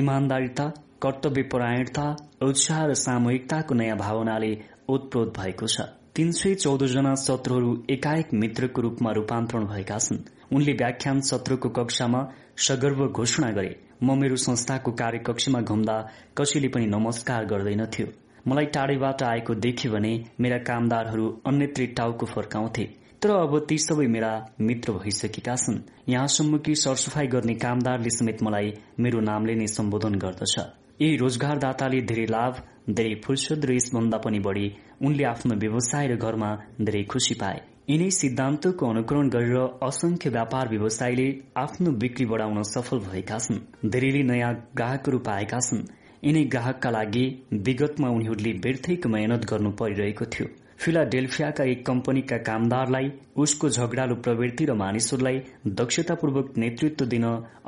इमान्दारिता 0.00 0.66
कर्तव्यपरायणता 1.02 2.04
उत्साह 2.42 2.84
र 2.86 2.94
सामूहिकताको 3.00 3.74
नयाँ 3.74 3.96
भावनाले 3.98 4.52
ओतप्रोत 4.88 5.34
भएको 5.38 5.66
छ। 5.66 5.88
तीन 6.14 6.30
सय 6.32 6.54
चौध 6.56 6.86
जना 6.86 7.14
सत्रहरू 7.20 7.70
एकाएक 7.90 8.34
मित्रको 8.34 8.82
रूपमा 8.82 9.10
रूपान्तरण 9.12 9.66
भएका 9.66 9.98
छन्। 9.98 10.24
उनले 10.54 10.72
व्याख्यान 10.80 11.20
सत्रको 11.30 11.68
कक्षामा 11.74 12.20
सगर्व 12.66 13.06
घोषणा 13.08 13.50
गरे। 13.52 13.76
म 14.02 14.18
मेरो 14.20 14.36
संस्थाको 14.38 14.92
कार्यकक्षमा 15.00 15.60
घुम्दा 15.62 15.96
कसैले 16.38 16.68
पनि 16.68 16.86
नमस्कार 16.88 17.44
गर्दैनथ्यो 17.46 18.06
मलाई 18.48 18.66
टाढेबाट 18.74 19.22
आएको 19.24 19.54
देख्यो 19.66 19.92
भने 19.92 20.12
मेरा 20.40 20.58
कामदारहरू 20.68 21.26
अन्यत्री 21.46 21.86
टाउको 21.98 22.26
फर्काउँथे। 22.26 22.84
तर 23.24 23.30
अब 23.32 23.58
ती 23.68 23.76
सबै 23.78 24.06
मेरा 24.06 24.30
मित्र 24.60 24.92
भइसकेका 24.92 25.54
छन्। 25.56 25.76
यहाँसम्म 26.08 26.58
कि 26.64 26.74
सरसफाई 26.76 27.26
गर्ने 27.34 27.54
कामदारले 27.60 28.10
समेत 28.10 28.42
मलाई 28.42 28.72
मेरो 29.00 29.20
नामले 29.28 29.54
नै 29.54 29.66
सम्बोधन 29.74 30.14
गर्दछ। 30.24 30.56
यी 31.02 31.16
रोजगारदाताले 31.16 32.00
धेरै 32.10 32.26
लाभ 32.30 32.58
धेरै 32.90 33.14
फुर्सद 33.24 33.64
र 33.64 33.74
यसभन्दा 33.74 34.18
पनि 34.26 34.40
बढ़ी 34.46 34.66
उनले 35.02 35.24
आफ्नो 35.24 35.56
व्यवसाय 35.62 36.08
र 36.08 36.16
घरमा 36.20 36.50
धेरै 36.80 37.02
खुशी 37.12 37.34
पाए। 37.42 37.62
यिनै 37.90 38.08
सिद्धान्तको 38.16 38.88
अनुकरण 38.88 39.30
गरेर 39.36 39.56
असंख्य 39.88 40.30
व्यापार 40.30 40.68
व्यवसायीले 40.68 41.26
आफ्नो 41.62 41.92
बिक्री 42.04 42.26
बढ़ाउन 42.32 42.62
सफल 42.72 43.00
भएका 43.06 43.38
छन्। 43.38 43.62
धेरैले 43.88 44.22
नयाँ 44.32 44.52
ग्राहकहरू 44.76 45.18
पाएका 45.30 45.62
छन्। 45.68 45.86
यिनै 46.24 46.44
ग्राहकका 46.52 46.90
लागि 46.90 47.24
विगतमा 47.66 48.12
उनीहरूले 48.18 48.52
व्यर्थैको 48.66 49.14
मेहनत 49.16 49.48
गर्नु 49.52 49.70
परिरहेको 49.80 50.28
थियो। 50.36 50.48
फिलाडेल्फियाका 50.84 51.64
एक 51.64 51.84
कम्पनीका 51.86 52.36
कामदारलाई 52.46 53.06
उसको 53.42 53.68
झगड़ालु 53.68 54.14
प्रवृत्ति 54.24 54.64
र 54.64 54.74
मानिसहरूलाई 54.76 55.38
दक्षतापूर्वक 55.78 56.52
नेतृत्व 56.58 57.04
दिन 57.06 57.24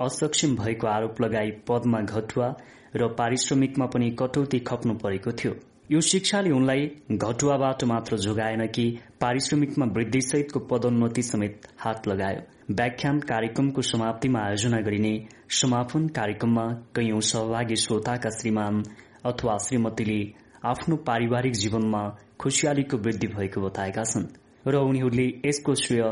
असक्षम 0.06 0.56
भएको 0.56 0.86
आरोप 0.86 1.20
लगाई 1.22 1.50
पदमा 1.68 2.00
घटुवा 2.00 2.48
र 2.96 3.08
पारिश्रमिकमा 3.18 3.86
पनि 3.94 4.10
कटौती 4.20 4.58
खप्नु 4.68 4.94
परेको 5.04 5.32
थियो। 5.32 5.52
यो 5.92 6.00
शिक्षाले 6.10 6.50
उनलाई 6.50 6.84
घटुवाबाट 7.12 7.84
मात्र 7.84 8.16
जोगाएन 8.18 8.66
कि 8.76 8.84
पारिश्रमिकमा 9.20 9.86
वृद्धिसहितको 9.96 10.60
पदोन्नति 10.70 11.22
समेत 11.22 11.66
हात 11.78 12.08
लगायो। 12.08 12.74
व्याख्यान 12.74 13.20
कार्यक्रमको 13.32 13.82
समाप्तिमा 13.92 14.44
आयोजना 14.46 14.80
गरिने 14.82 15.14
समापन 15.62 16.08
कार्यक्रममा 16.20 16.66
कैयौं 16.96 17.20
सहभागी 17.32 17.76
श्रोताका 17.86 18.30
श्रीमान 18.38 18.82
अथवा 19.24 19.56
श्रीमतीले 19.66 20.20
आफ्नो 20.66 20.96
पारिवारिक 21.08 21.52
जीवनमा 21.54 22.02
खुशियालीको 22.40 22.96
वृद्धि 22.98 23.28
भएको 23.28 23.60
बताएका 23.60 24.04
छन् 24.04 24.26
र 24.66 24.76
उनीहरूले 24.82 25.26
यसको 25.46 25.74
श्रेय 25.82 26.04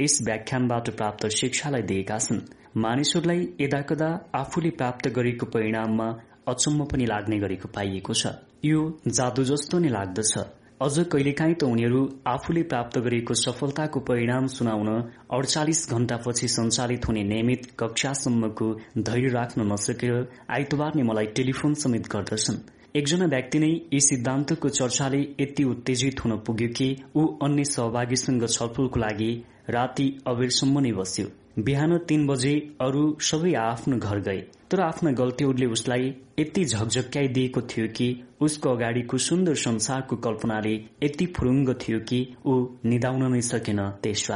यस 0.00 0.18
व्याख्यानबाट 0.24 0.90
प्राप्त 0.96 1.26
शिक्षालाई 1.34 1.82
दिएका 1.82 2.18
छन्। 2.18 2.40
मानिसहरूलाई 2.76 3.40
यदाकदा 3.60 4.08
आफूले 4.34 4.70
प्राप्त 4.80 5.08
गरेको 5.16 5.46
परिणाममा 5.54 6.08
अचम्म 6.48 6.84
पनि 6.86 7.06
लाग्ने 7.06 7.38
गरेको 7.38 7.68
पाइएको 7.74 8.12
छ। 8.14 8.32
यो 8.64 8.80
जादु 9.08 9.44
जस्तो 9.44 9.78
नै 9.78 9.88
लाग्दछ। 9.88 10.34
अझ 10.76 10.94
कहिलेकाहीँ 11.12 11.54
त 11.54 11.64
उनीहरू 11.64 12.00
आफूले 12.28 12.62
प्राप्त 12.70 12.98
गरेको 13.00 13.34
सफलताको 13.34 14.00
परिणाम 14.08 14.46
सुनाउन 14.54 14.88
अडचालिस 15.32 15.80
घण्टापछि 15.90 16.48
सञ्चालित 16.48 17.08
हुने 17.08 17.22
नियमित 17.24 17.62
कक्षासम्मको 17.80 18.68
धैर्य 19.00 19.28
राख्न 19.32 19.66
नसकेर 19.72 20.14
आइतबार 20.52 20.92
नै 20.96 21.02
मलाई 21.02 21.26
टेलिफोन 21.36 21.74
समेत 21.82 22.12
गर्दछन्। 22.12 22.58
एकजना 22.96 23.26
व्यक्ति 23.26 23.58
नै 23.58 23.68
यी 23.68 23.98
सिद्धान्तको 24.00 24.68
चर्चाले 24.70 25.18
यति 25.40 25.64
उत्तेजित 25.70 26.24
हुन 26.24 26.36
पुग्यो 26.46 26.68
कि 26.76 26.86
ऊ 27.16 27.26
अन्य 27.44 27.64
सहभागीसँग 27.66 28.46
छलफलको 28.48 29.00
लागि 29.00 29.32
राति 29.70 30.06
अबेरसम्म 30.26 30.80
नै 30.80 30.92
बस्यो। 30.92 31.26
बिहान 31.58 31.96
तीन 32.08 32.26
बजे 32.26 32.54
अरू 32.80 33.02
सबै 33.28 33.52
आफ्नो 33.58 33.98
घर 33.98 34.20
गए 34.28 34.40
तर 34.70 34.80
आफ्ना 34.80 35.10
गल्तीहरूले 35.20 35.66
उसलाई 35.76 36.08
यति 36.40 36.64
झकझक्याइदिएको 36.64 37.60
थियो 37.70 37.86
कि 37.96 38.08
उसको 38.46 38.70
अगाडिको 38.70 39.18
सुन्दर 39.26 39.54
संसारको 39.66 40.16
कल्पनाले 40.26 40.74
यति 41.04 41.26
फुरुङ्ग 41.36 41.74
थियो 41.82 42.00
कि 42.08 42.20
ऊ 42.46 42.58
निदाउन 42.86 43.32
नै 43.32 43.40
सकेन 43.48 43.88
त्यस 44.02 44.26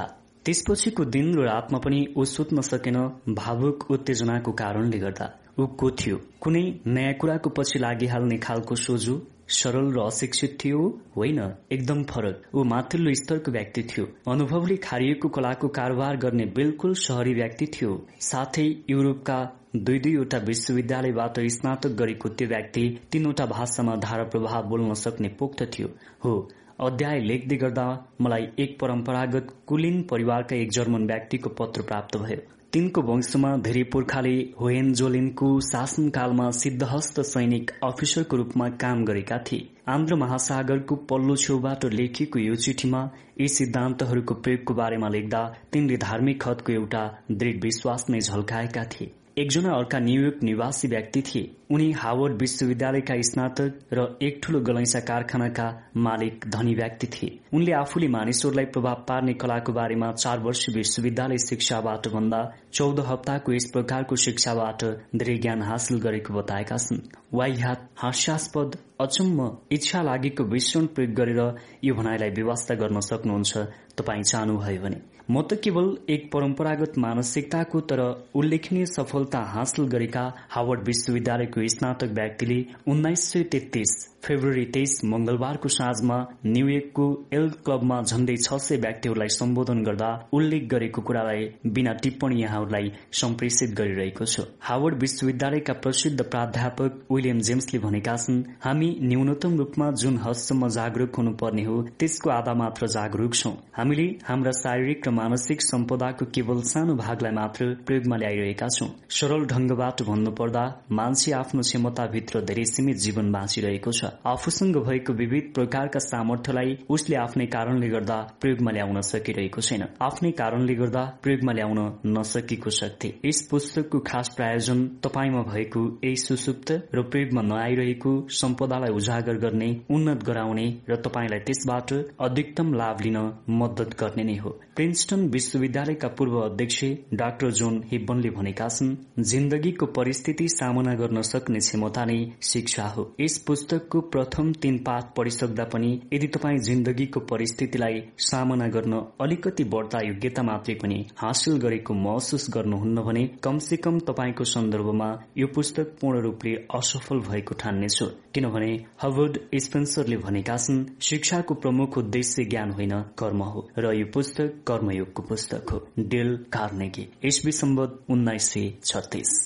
त्यसपछिको 0.46 1.04
दिन 1.16 1.34
र 1.34 1.44
रातमा 1.46 1.78
पनि 1.84 2.06
ऊ 2.16 2.24
सुत्न 2.28 2.60
सकेन 2.66 2.96
भावुक 3.36 3.90
उत्तेजनाको 3.90 4.52
कारणले 4.60 4.98
गर्दा। 4.98 5.36
ऊ 5.58 5.66
को 5.66 5.90
थियो। 5.90 6.16
कुनै 6.40 6.62
नयाँ 6.86 7.14
कुराको 7.14 7.50
पछि 7.50 7.78
लागिहाल्ने 7.78 8.38
खालको 8.38 8.74
सोझो 8.76 9.20
सरल 9.50 9.86
र 9.92 10.00
अशिक्षित 10.00 10.56
थियो 10.64 10.80
होइन? 11.16 11.38
एकदम 11.72 12.02
फरक। 12.04 12.42
ऊ 12.54 12.64
माथिल्लो 12.64 13.14
स्तरको 13.14 13.52
व्यक्ति 13.52 13.82
थियो। 13.82 14.04
अनुभवले 14.28 14.76
खारिएको 14.76 15.28
कलाको 15.28 15.68
कारोबार 15.68 16.16
गर्ने 16.16 16.44
बिल्कुल 16.56 16.94
शहरी 16.94 17.34
व्यक्ति 17.34 17.66
थियो। 17.66 18.06
साथै 18.20 18.66
युरोपका 18.90 19.38
दुई 19.76 19.98
दुईवटा 19.98 20.38
विश्वविद्यालयबाट 20.38 21.40
स्नातक 21.50 21.90
गरेको 21.98 22.28
त्यो 22.28 22.48
व्यक्ति 22.48 22.84
तीनवटा 23.12 23.46
भाषामा 23.46 23.96
धारा 23.96 24.24
प्रभाव 24.24 24.68
बोल्न 24.68 24.94
सक्ने 24.94 25.28
पोख्त 25.28 25.62
थियो। 25.74 25.88
हो 26.24 26.32
अध्याय 26.80 27.20
लेख्दै 27.20 27.56
गर्दा 27.56 27.86
मलाई 28.20 28.48
एक 28.58 28.78
परम्परागत 28.80 29.52
कुलिन 29.66 30.02
परिवारका 30.02 30.56
एक 30.56 30.70
जर्मन 30.70 31.06
व्यक्तिको 31.06 31.50
पत्र 31.50 31.82
प्राप्त 31.82 32.16
भयो। 32.16 32.40
तिनको 32.72 33.02
वंशमा 33.02 33.48
धेरै 33.58 33.80
पुर्खाले 33.92 34.34
होएनजोलिनको 34.58 35.48
शासनकालमा 35.68 36.44
सिद्धहस्त 36.58 37.20
सैनिक 37.22 37.70
अफिसरको 37.84 38.36
रूपमा 38.36 38.68
काम 38.82 39.04
गरेका 39.04 39.38
थिए। 39.46 39.66
आन्ध्र 39.88 40.14
महासागरको 40.14 40.96
पल्लो 41.10 41.36
छेउबाट 41.36 41.84
लेखिएको 41.94 42.38
यो 42.38 42.54
चिठीमा 42.64 43.02
यी 43.40 43.48
सिद्धान्तहरूको 43.48 44.34
प्रयोगको 44.44 44.74
बारेमा 44.74 45.08
लेख्दा 45.08 45.40
तिनले 45.72 45.96
धार्मिक 46.06 46.48
हदको 46.48 46.72
एउटा 46.72 47.02
दृढ 47.32 47.62
विश्वास 47.62 48.06
नै 48.10 48.20
झल्काएका 48.20 48.84
थिए। 48.92 49.12
एकजना 49.38 49.72
अर्का 49.72 49.98
न्यूयोर्क 49.98 50.42
निवासी 50.42 50.88
व्यक्ति 50.88 51.20
थिए। 51.22 51.50
उनी 51.70 51.90
हावर्ड 51.92 52.40
विश्वविद्यालयका 52.40 53.14
स्नातक 53.22 53.78
र 53.92 54.06
एक 54.22 54.40
ठूलो 54.42 54.60
गलैसा 54.60 55.00
कारखानाका 55.00 55.66
मालिक 55.96 56.44
धनी 56.48 56.74
व्यक्ति 56.74 57.06
थिए। 57.06 57.38
उनले 57.54 57.72
आफूले 57.72 58.08
मानिसहरूलाई 58.08 58.64
प्रभाव 58.66 59.04
पार्ने 59.08 59.34
कलाको 59.34 59.72
बारेमा 59.72 60.10
चार 60.12 60.38
वर्ष 60.38 60.68
विश्वविद्यालय 60.74 61.38
शिक्षाबाट 61.38 62.08
भन्दा 62.08 62.40
चौध 62.72 63.00
हप्ताको 63.00 63.52
यस 63.52 63.70
प्रकारको 63.72 64.16
शिक्षाबाट 64.16 64.84
धेरै 65.14 65.36
ज्ञान 65.36 65.62
हासिल 65.62 66.00
गरेको 66.00 66.34
बताएका 66.34 66.76
छन्। 66.76 67.00
वाइहात 67.34 67.88
हास्यास्पद 67.96 68.76
अचम्म 69.00 69.50
इच्छा 69.72 70.02
लागेको 70.02 70.44
विश्रण 70.44 70.86
प्रयोग 70.86 71.14
गरेर 71.14 71.40
यो 71.84 71.94
भनाइलाई 71.94 72.30
व्यवस्था 72.30 72.74
गर्न 72.74 73.00
सक्नुहुन्छ। 73.00 73.58
तपाई 73.98 74.22
चाहनुभयो 74.22 74.82
भने। 74.82 75.00
म 75.30 75.42
त 75.42 75.54
केवल 75.64 75.88
एक 76.08 76.22
परम्परागत 76.32 76.96
मानसिकताको 76.98 77.80
तर 77.90 78.00
उल्लेखनीय 78.34 78.86
सफलता 78.86 79.42
हासिल 79.48 79.84
गरेका 79.88 80.22
हावर्ड 80.50 80.80
विश्वविद्यालयको 80.86 81.66
स्नातक 81.74 82.14
व्यक्तिले 82.14 82.58
उन्नाइस 82.88 83.30
सय 83.32 83.42
तेत्तीस 83.52 83.92
फेब्रुअरी 84.24 84.64
तेइस 84.74 85.00
मंगलबारको 85.04 85.68
साँझमा 85.70 86.16
न्यूयोर्कको 86.46 87.04
एल 87.32 87.48
क्लबमा 87.64 88.00
झण्डै 88.02 88.36
छ 88.36 88.58
सय 88.60 88.76
व्यक्तिहरूलाई 88.80 89.28
सम्बोधन 89.34 89.82
गर्दा 89.84 90.08
उल्लेख 90.32 90.66
गरेको 90.70 91.02
कुरालाई 91.02 91.46
बिना 91.76 91.92
टिप्पणी 92.02 92.40
यहाँहरूलाई 92.42 92.90
सम्प्रेषित 93.20 93.70
गरिरहेको 93.78 94.24
छु। 94.26 94.42
हावर्ड 94.62 95.00
विश्वविद्यालयका 95.00 95.72
प्रसिद्ध 95.84 96.20
प्राध्यापक 96.24 97.00
विलियम 97.12 97.40
जेम्सले 97.48 97.80
भनेका 97.80 98.16
छन् 98.16 98.42
हामी 98.64 98.90
न्यूनतम 99.02 99.56
रूपमा 99.58 99.90
जुन 100.02 100.18
हदसम्म 100.24 100.68
जागरूक 100.76 101.16
हुनुपर्ने 101.16 101.64
हो 101.64 101.80
त्यसको 101.98 102.30
आधा 102.30 102.54
मात्र 102.62 102.86
जागरूक 102.96 103.34
छौं। 103.34 103.54
हामीले 103.78 104.06
हाम्रा 104.28 104.52
शारीरिक 104.60 105.08
र 105.08 105.10
मानसिक 105.20 105.62
सम्पदाको 105.62 106.30
केवल 106.34 106.62
सानो 106.72 106.94
भागलाई 106.96 107.32
मात्र 107.32 107.72
प्रयोगमा 107.86 108.16
ल्याइरहेका 108.16 108.68
छौं। 108.76 108.88
सरल 109.18 109.46
ढंगबाट 109.54 110.02
भन्नुपर्दा 110.10 110.64
मान्छे 111.00 111.32
आफ्नो 111.40 111.62
क्षमताभित्र 111.62 112.44
धेरै 112.52 112.64
सीमित 112.66 112.96
जीवन 113.06 113.32
बाँचिरहेको 113.32 113.92
छ। 113.92 114.09
आफूसँग 114.26 114.76
भएको 114.76 115.12
विविध 115.12 115.52
प्रकारका 115.54 115.98
सामर्थ्यलाई 116.00 116.76
उसले 116.90 117.16
आफ्नै 117.16 117.46
कारणले 117.46 117.88
गर्दा 117.88 118.16
प्रयोगमा 118.40 118.70
ल्याउन 118.70 119.00
सकिरहेको 119.00 119.60
छैन। 119.60 119.84
आफ्नै 120.02 120.30
कारणले 120.32 120.74
गर्दा 120.74 121.04
प्रयोगमा 121.22 121.52
ल्याउन 121.52 121.80
नसकेको 122.06 122.70
शक्ति। 122.70 123.12
यस 123.24 123.42
पुस्तकको 123.50 123.98
खास 124.06 124.28
प्रायोजन 124.36 124.86
तपाईँमा 125.04 125.42
भएको 125.42 125.82
यही 126.04 126.16
सुसुप्त 126.16 126.72
र 126.94 127.02
प्रयोगमा 127.10 127.42
नआइरहेको 127.42 128.12
सम्पदालाई 128.40 128.94
उजागर 128.94 129.36
गर्ने 129.36 129.70
उन्नत 129.90 130.24
गराउने 130.24 130.66
र 130.90 130.96
तपाईँलाई 130.96 131.40
त्यसबाट 131.40 131.92
अधिकतम 132.20 132.74
लाभ 132.74 133.00
लिन 133.00 133.18
मद्दत 133.60 133.96
गर्ने 134.00 134.24
नै 134.24 134.36
हो। 134.36 134.58
प्रिन्सटन 134.80 135.26
विश्वविद्यालयका 135.28 136.08
पूर्व 136.08 136.36
अध्यक्ष 136.40 136.84
डाक्टर 137.14 137.50
जोन 137.50 137.74
हिब्बनले 137.86 138.28
भनेका 138.30 138.68
छन् 138.68 138.94
जिन्दगीको 139.22 139.86
परिस्थिति 139.96 140.46
सामना 140.48 140.94
गर्न 140.94 141.20
सक्ने 141.22 141.58
क्षमता 141.58 142.04
नै 142.04 142.16
शिक्षा 142.42 142.86
हो। 142.88 143.04
यस 143.20 143.36
पुस्तकको 143.46 144.00
प्रथम 144.14 144.52
तीन 144.62 144.78
पाठ 144.78 145.12
पढिसक्दा 145.16 145.64
पनि 145.64 145.90
यदि 146.12 146.26
तपाईँ 146.28 146.58
जिन्दगीको 146.68 147.20
परिस्थितिलाई 147.32 148.00
सामना 148.28 148.68
गर्न 148.68 149.02
अलिकति 149.20 149.64
बढ्ता 149.74 150.00
योग्यता 150.06 150.42
मात्रै 150.42 150.74
पनि 150.74 151.04
हासिल 151.18 151.58
गरेको 151.58 151.94
महसुस 151.96 152.46
गर्नुहुन्न 152.54 153.04
भने 153.08 153.26
कमसे 153.44 153.76
कम 153.84 153.98
तपाईँको 154.08 154.44
सन्दर्भमा 154.46 155.10
यो 155.38 155.46
पुस्तक 155.54 155.92
पूर्ण 156.00 156.22
रूपले 156.22 156.54
असफल 156.78 157.20
भएको 157.28 157.58
ठान्नेछु। 157.64 158.06
किनभने 158.34 158.72
हवर्ड 159.02 159.38
स्पेन्सरले 159.58 160.16
भनेका 160.24 160.56
छन् 160.58 160.84
शिक्षाको 161.02 161.60
प्रमुख 161.60 161.98
उद्देश्य 161.98 162.48
ज्ञान 162.50 162.72
होइन 162.72 162.98
कर्म 163.18 163.42
हो। 163.44 163.68
र 163.78 163.94
यो 163.94 164.10
पुस्तक 164.14 164.68
कर्मयोगको 164.70 165.22
पुस्तक 165.22 165.70
हो। 165.72 165.86
डेल 166.08 166.36
कार्नेगी 166.52 167.08
इस्वी 167.24 167.52
सम्बत 167.52 167.98
उन्नाइस 168.10 168.50
सय 168.50 168.72
छत्तीस। 168.84 169.38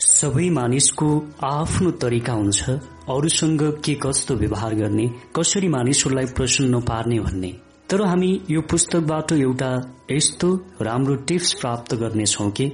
सबै 0.00 0.48
मानिसको 0.50 1.08
आफ्नो 1.44 1.90
तरिका 2.02 2.32
हुन्छ 2.32 2.70
अरूसँग 3.10 3.62
के 3.84 3.94
कस्तो 3.94 4.34
व्यवहार 4.34 4.74
गर्ने 4.74 5.06
कसरी 5.36 5.68
मानिसहरूलाई 5.68 6.26
प्रसन्न 6.36 6.80
पार्ने 6.80 7.18
भन्ने। 7.20 7.52
तर 7.90 8.02
हामी 8.02 8.30
यो 8.50 8.60
पुस्तकबाट 8.70 9.32
एउटा 9.32 9.70
यस्तो 10.10 10.48
राम्रो 10.82 11.14
टिप्स 11.28 11.52
प्राप्त 11.54 11.94
गर्नेछौ 11.94 12.48
कि 12.50 12.66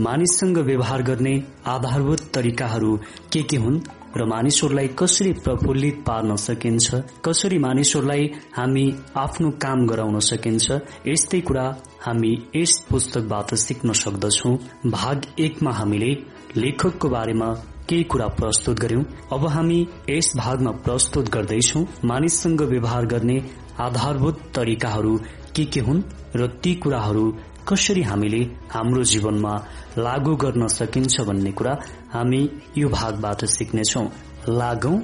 मानिससँग 0.00 0.58
व्यवहार 0.58 1.02
गर्ने 1.02 1.34
आधारभूत 1.66 2.20
तरिकाहरू 2.34 2.96
के 3.32 3.42
के 3.42 3.56
हुन्? 3.56 3.80
र 4.16 4.24
मानिसहरूलाई 4.24 4.88
कसरी 4.98 5.32
प्रफुल्लित 5.44 6.02
पार्न 6.06 6.36
सकिन्छ? 6.36 6.94
कसरी 7.24 7.58
मानिसहरूलाई 7.58 8.30
हामी 8.56 8.84
आफ्नो 9.16 9.50
काम 9.64 9.86
गराउन 9.86 10.18
सकिन्छ? 10.20 10.66
यस्तै 11.06 11.40
कुरा 11.40 11.66
हामी 12.06 12.32
यस 12.56 12.78
पुस्तकबाट 12.90 13.54
सिक्न 13.64 13.92
सक्दछौ। 14.02 14.56
भाग 14.96 15.26
एकमा 15.40 15.72
हामीले 15.72 16.12
लेखकको 16.56 17.08
बारेमा 17.08 17.48
केही 17.88 18.04
कुरा 18.04 18.26
प्रस्तुत 18.38 18.78
गर्यौं 18.78 19.04
अब 19.32 19.46
हामी 19.46 19.78
यस 20.10 20.32
भागमा 20.36 20.70
प्रस्तुत 20.84 21.28
गर्दैछौ 21.28 21.80
मानिससँग 22.04 22.62
व्यवहार 22.72 23.06
गर्ने 23.06 23.38
आधारभूत 23.80 24.40
तरिकाहरू 24.54 25.16
के 25.56 25.64
के 25.64 25.80
हुन् 25.80 26.02
र 26.36 26.46
ती 26.62 26.74
कुराहरू 26.74 27.24
कसरी 27.68 28.02
हामीले 28.02 28.42
हाम्रो 28.70 29.02
जीवनमा 29.04 29.54
लागू 29.98 30.34
गर्न 30.36 30.66
सकिन्छ 30.68 31.20
भन्ने 31.20 31.52
कुरा 31.52 31.74
हामी 32.12 32.40
यो 32.78 32.88
भागबाट 32.88 33.44
सिक्नेछौ। 33.48 34.02
लागौ 34.48 34.94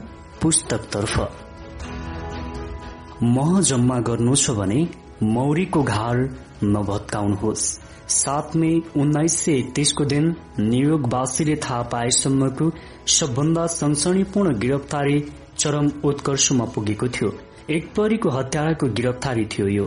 पुस्तकतर्फ। 0.42 1.18
मह 3.36 3.60
जम्मा 3.62 3.98
गर्नु 4.08 4.34
छ 4.36 4.50
भने 4.58 4.80
मौरीको 5.34 5.82
घार 5.84 6.16
नभत्काउनुहोस्। 6.64 7.66
सात 8.08 8.56
मे 8.56 8.70
उन्नाइस 8.96 9.38
सय 9.38 9.52
एकतिसको 9.52 10.04
दिन 10.04 10.24
न्युयोर्कवासीले 10.60 11.56
थाहा 11.64 11.82
पाएसम्मको 11.92 12.70
सबभन्दा 13.16 13.66
सनसनीपूर्ण 13.72 14.58
गिरफ्तारी 14.58 15.18
चरम 15.58 15.90
उत्कर्षमा 16.04 16.64
पुगेको 16.74 17.08
थियो। 17.08 17.30
एक 17.70 17.92
परीको 17.96 18.28
हत्याराको 18.30 18.86
गिरफ्तारी 18.92 19.44
थियो 19.46 19.66
यो। 19.68 19.86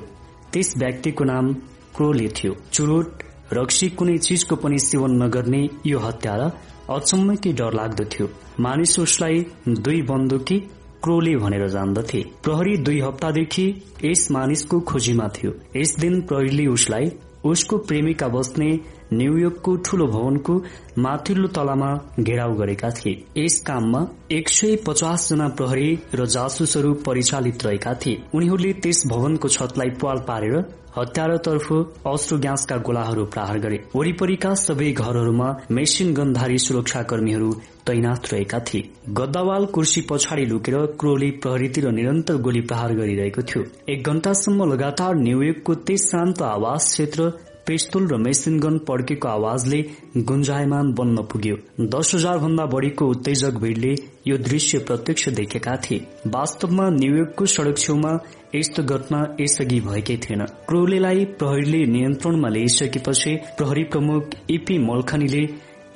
त्यस 0.53 0.73
व्यक्तिको 0.77 1.23
नाम 1.23 1.53
क्रोले 1.95 2.27
थियो। 2.37 2.55
चुरोट 2.73 3.23
रक्सी 3.53 3.89
कुनै 3.89 4.17
चिजको 4.17 4.55
पनि 4.55 4.77
सेवन 4.79 5.11
नगर्ने 5.23 5.61
यो 5.85 5.99
हत्यारा 5.99 6.51
अचम्मकै 6.89 7.51
डर 7.53 7.73
लाग्दो 7.73 8.05
थियो। 8.11 8.27
मानिस 8.59 8.99
उसलाई 8.99 9.45
दुई 9.67 10.01
बन्दुकी 10.01 10.59
क्रोले 11.03 11.35
भनेर 11.35 11.67
जान्दथे। 11.67 12.21
प्रहरी 12.43 12.77
दुई 12.77 12.99
हप्तादेखि 13.01 13.65
यस 14.05 14.27
मानिसको 14.31 14.79
खोजीमा 14.89 15.27
थियो। 15.35 15.51
यस 15.75 15.95
दिन 15.99 16.21
प्रहरीले 16.21 16.65
उसलाई 16.67 17.11
उसको 17.45 17.77
प्रेमिका 17.89 18.27
बस्ने 18.27 18.69
न्युयोर्कको 19.13 19.75
ठूलो 19.85 20.05
भवनको 20.07 20.53
माथिल्लो 20.97 21.47
तलामा 21.47 21.89
घेराउ 22.19 22.53
गरेका 22.55 22.89
थिए। 22.89 23.13
यस 23.37 23.59
काममा 23.61 24.01
एक 24.31 24.49
सय 24.49 24.75
पचास 24.87 25.29
जना 25.29 25.47
प्रहरी 25.57 25.89
र 26.15 26.25
जासुसहरू 26.25 26.93
परिचालित 27.05 27.65
रहेका 27.65 27.93
थिए। 27.95 28.21
उनीहरूले 28.35 28.73
त्यस 28.73 29.03
भवनको 29.07 29.47
छतलाई 29.47 29.89
पाल 30.01 30.17
पारेर 30.27 30.55
हत्यारातर्फ 30.97 31.67
अस्त्र 32.07 32.35
ग्यासका 32.37 32.77
गोलाहरू 32.77 33.23
प्रहार 33.25 33.57
गरे। 33.59 33.77
वरिपरिका 33.95 34.53
सबै 34.55 34.91
घरहरूमा 34.93 35.49
मेसिन 35.71 36.13
गनधारी 36.13 36.57
सुरक्षाकर्मीहरू 36.57 37.51
तैनात 37.87 38.33
रहेका 38.33 38.59
थिए। 38.67 38.89
गद्दावाल 39.09 39.65
कुर्सी 39.65 40.01
पछाडि 40.09 40.45
लुकेर 40.45 40.75
क्रोले 40.99 41.29
प्रहरीतिर 41.43 41.87
निरन्तर 41.91 42.35
गोली 42.37 42.61
प्रहार 42.61 42.93
गरिरहेको 42.95 43.41
थियो। 43.41 43.63
एक 43.89 44.09
घण्टासम्म 44.09 44.71
लगातार 44.71 45.15
न्युयोर्कको 45.17 45.75
त्यस 45.87 46.09
शान्त 46.11 46.41
आवास 46.41 46.91
क्षेत्र 46.91 47.29
पिस्तुल 47.67 48.07
र 48.07 48.17
मेसिन 48.17 48.59
गन 48.59 48.77
पड्केको 48.87 49.27
आवाजले 49.27 49.81
गुन्जायमान 50.27 50.91
बन्न 50.93 51.23
पुग्यो। 51.31 51.55
दस 51.87 52.11
हजार 52.15 52.37
भन्दा 52.37 52.65
बढ़ीको 52.65 53.05
उत्तेजक 53.07 53.63
भीड़ले 53.63 53.95
यो 54.27 54.37
दृश्य 54.39 54.79
प्रत्यक्ष 54.87 55.29
देखेका 55.31 55.75
थिए। 55.83 56.05
वास्तवमा 56.27 56.89
न्युयोर्कको 56.91 57.45
सड़क 57.47 57.77
छेउमा 57.77 58.13
यस्तो 58.55 58.83
घटना 58.83 59.19
यसअघि 59.39 59.79
भएकै 59.81 60.17
थिएन। 60.23 60.45
क्रोलेलाई 60.67 61.25
प्रहरीले 61.39 61.85
नियन्त्रणमा 61.91 62.49
ल्याइसकेपछि 62.49 63.35
प्रहरी 63.57 63.83
प्रमुख 63.91 64.35
इपी 64.49 64.77
मल्खनीले 64.87 65.43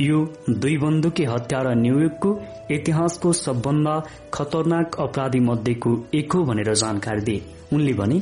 यो 0.01 0.17
दुई 0.49 0.77
बन्दुकी 0.77 1.23
हत्यारा 1.23 1.73
न्युयोर्कको 1.73 2.29
इतिहासको 2.75 3.31
सबभन्दा 3.33 3.93
खतरनाक 4.33 4.95
अपराधी 4.99 5.39
मध्येको 5.39 5.91
एक 6.13 6.33
हो 6.33 6.43
भनेर 6.43 6.73
जानकारी 6.75 7.21
दिए। 7.21 7.41
उनले 7.73 7.93
भने 7.93 8.21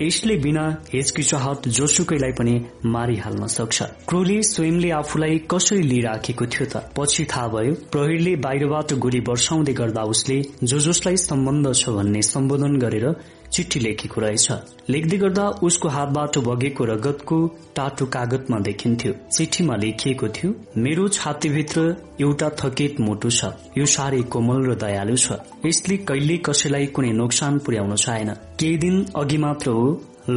यसले 0.00 0.36
बिना 0.36 0.64
हिचकिचाहट 0.92 1.68
जोसुकैलाई 1.68 2.32
पनि 2.38 2.54
मारिहाल्न 2.84 3.46
सक्छ। 3.46 3.82
क्रोले 4.08 4.40
स्वयंले 4.42 4.90
आफूलाई 4.90 5.38
कसरी 5.50 5.82
लिइराखेको 5.82 6.46
थियो 6.46 6.66
त? 6.66 6.76
पछि 6.96 7.24
थाहा 7.24 7.48
भयो 7.48 7.74
प्रहरीले 7.92 8.34
बाहिरबाट 8.44 8.92
गोली 8.98 9.20
वर्षाउँदै 9.28 9.72
गर्दा 9.72 10.02
उसले 10.12 10.42
जो 10.64 10.78
जसलाई 10.88 11.16
सम्बन्ध 11.28 11.72
छ 11.74 11.88
भन्ने 11.96 12.22
सम्बोधन 12.24 12.76
गरेर 12.78 13.06
चिठी 13.54 13.80
लेखेको 13.80 14.20
रहेछ। 14.20 14.46
लेख्दै 14.90 15.16
गर्दा 15.18 15.42
उसको 15.66 15.88
हातबाट 15.88 16.38
बगेको 16.46 16.84
रगतको 16.84 17.36
टाटो 17.76 18.06
कागतमा 18.14 18.58
देखिन्थ्यो। 18.68 19.12
चिठीमा 19.32 19.74
लेखिएको 19.76 20.28
थियो 20.28 20.54
मेरो 20.76 21.04
छातीभित्र 21.16 21.80
एउटा 22.20 22.48
थकित 22.60 23.00
मोटु 23.00 23.30
छ। 23.30 23.52
यो 23.78 23.86
साह्रै 23.86 24.22
कोमल 24.32 24.58
र 24.68 24.74
दयालु 24.74 25.16
छ। 25.16 25.38
यसले 25.66 25.96
कहिल्यै 26.08 26.38
कसैलाई 26.46 26.86
कुनै 26.94 27.12
नोक्सान 27.12 27.58
पुर्याउन 27.58 27.94
चाहेन। 27.96 28.30
केही 28.58 28.76
दिन 28.78 28.96
अघि 29.16 29.38
मात्र 29.38 29.70
हो। 29.70 29.86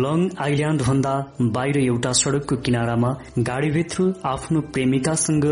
लङ 0.04 0.20
आइल्याण्ड 0.38 0.82
भन्दा 0.82 1.14
बाहिर 1.56 1.78
एउटा 1.78 2.12
सड़कको 2.22 2.56
किनारामा 2.66 3.10
गाड़ीभित्र 3.50 4.14
आफ्नो 4.26 4.62
प्रेमिकासँग 4.74 5.46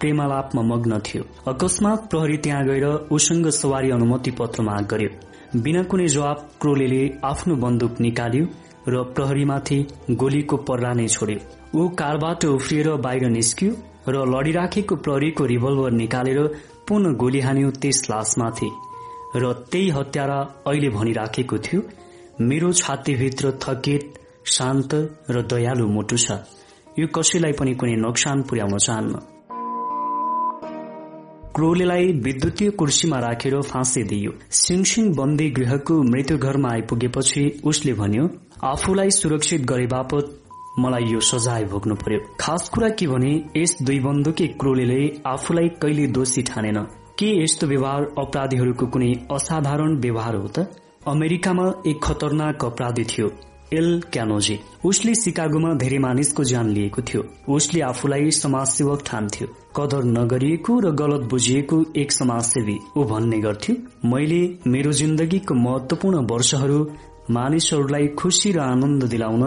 प्रेमालापमा 0.00 0.62
मग्न 0.62 0.98
थियो। 1.06 1.22
अकस्मात 1.48 2.10
प्रहरी 2.10 2.36
त्यहाँ 2.44 2.64
गएर 2.66 2.86
उसँग 3.10 3.48
सवारी 3.60 3.90
अनुमति 3.90 4.30
पत्र 4.30 4.62
माग 4.62 4.86
गर्यो। 4.86 5.10
बिना 5.56 5.82
कुनै 5.82 6.06
जवाब 6.06 6.38
क्रोले 6.60 7.00
आफ्नो 7.24 7.54
बन्दुक 7.56 8.00
निकाल्यो 8.00 8.46
र 8.88 9.02
प्रहरीमाथि 9.16 9.78
गोलीको 10.20 10.56
पर्रा 10.68 10.92
नै 10.94 11.06
छोड्यो। 11.08 11.38
ऊ 11.74 11.88
कारबाट 12.00 12.44
उफ्रिएर 12.46 12.88
बाहिर 13.04 13.28
निस्क्यो 13.28 13.70
र 14.08 14.24
लडिराखेको 14.34 14.96
प्रहरीको 15.04 15.44
रिभल्भर 15.52 15.92
निकालेर 15.92 16.40
पुनः 16.88 17.16
गोली 17.22 17.40
हान्यो 17.40 17.70
त्यस 17.80 17.98
लासमाथि। 18.10 18.70
र 19.36 19.52
त्यही 19.72 19.88
हत्यारा 19.96 20.38
अहिले 20.68 20.88
भनिराखेको 20.90 21.58
थियो 21.64 21.80
मेरो 22.40 22.72
छातीभित्र 22.82 23.52
थकित 23.64 24.04
शान्त 24.56 24.94
र 25.30 25.42
दयालु 25.48 25.88
मुटु 25.88 26.16
छ। 26.16 26.44
यो 26.98 27.06
कसैलाई 27.08 27.52
पनि 27.52 27.74
कुनै 27.80 27.96
नोक्सान 27.96 28.42
पुर्याउन 28.42 28.78
चाहन्न। 28.78 29.14
क्रोलेलाई 31.58 32.06
विद्युतीय 32.24 32.70
कुर्सीमा 32.70 33.18
राखेर 33.18 33.54
फाँसी 33.60 34.02
दिइयो 34.02 34.32
सिङसिङ 34.56 35.06
बन्दी 35.14 35.48
गृहको 35.50 35.94
मृत्यु 36.02 36.36
घरमा 36.38 36.68
आइपुगेपछि 36.72 37.42
उसले 37.64 37.92
भन्यो 37.92 38.26
आफूलाई 38.64 39.10
सुरक्षित 39.10 39.64
गरे 39.70 39.86
बापत 39.86 40.30
मलाई 40.78 41.10
यो 41.12 41.20
सजाय 41.20 41.64
भोग्नु 41.64 41.94
पर्यो। 41.94 42.20
खास 42.40 42.68
कुरा 42.68 42.88
के 42.88 43.06
भने 43.06 43.32
यस 43.56 43.76
दुई 43.82 43.98
बन्धुकी 43.98 44.46
क्रोले 44.60 45.00
आफूलाई 45.26 45.68
कहिले 45.82 46.06
दोषी 46.14 46.42
ठानेन। 46.42 46.78
के 47.18 47.32
यस्तो 47.42 47.66
व्यवहार 47.66 48.06
अपराधीहरूको 48.18 48.86
कुनै 48.86 49.12
असाधारण 49.32 49.98
व्यवहार 49.98 50.34
हो 50.36 50.46
त? 50.46 50.70
अमेरिकामा 51.08 51.66
एक 51.86 52.02
खतरनाक 52.04 52.64
अपराधी 52.64 53.04
थियो। 53.04 53.28
एल 53.72 54.00
क्यानोजी। 54.12 54.58
उसले 54.84 55.14
सिकागोमा 55.14 55.72
धेरै 55.74 55.98
मानिसको 55.98 56.44
ज्यान 56.44 56.68
लिएको 56.70 57.02
थियो। 57.02 57.22
उसले 57.48 57.80
आफूलाई 57.80 58.30
समाजसेवक 58.30 59.02
ठान्थ्यो। 59.06 59.46
कदर 59.76 60.04
नगरिएको 60.04 60.78
र 60.80 60.90
गलत 60.92 61.28
बुझिएको 61.30 61.76
एक 61.96 62.12
समाजसेवी। 62.12 62.78
ऊ 62.96 63.04
भन्ने 63.04 63.38
गर्थ्यो 63.38 63.76
मैले 64.08 64.40
मेरो 64.66 64.92
जिन्दगीको 64.92 65.54
महत्वपूर्ण 65.54 66.26
वर्षहरू 66.26 66.80
मानिसहरूलाई 67.30 68.06
खुशी 68.16 68.52
र 68.52 68.58
आनन्द 68.58 69.04
दिलाउन 69.04 69.42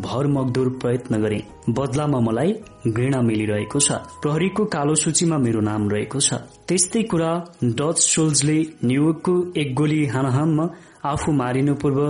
भर 0.00 0.26
मगदुर 0.26 0.68
प्रयत्न 0.80 1.20
गरे। 1.22 1.42
बदलामा 1.68 2.20
मलाई 2.20 2.52
घृणा 2.88 3.20
मिलिरहेको 3.20 3.80
छ। 3.80 3.92
प्रहरीको 4.22 4.64
कालो 4.64 4.94
सूचीमा 4.94 5.36
मेरो 5.38 5.60
नाम 5.60 5.88
रहेको 5.90 6.20
छ। 6.20 6.40
त्यस्तै 6.68 7.02
कुरा 7.02 7.30
डच 7.76 7.98
सोल्जले 8.00 8.58
न्युयोर्कको 8.84 9.34
एक 9.60 9.74
गोली 9.74 10.04
हानहानमा 10.06 10.64
आफू 11.06 11.32
मारिनु 11.32 11.74
पूर्व 11.82 12.00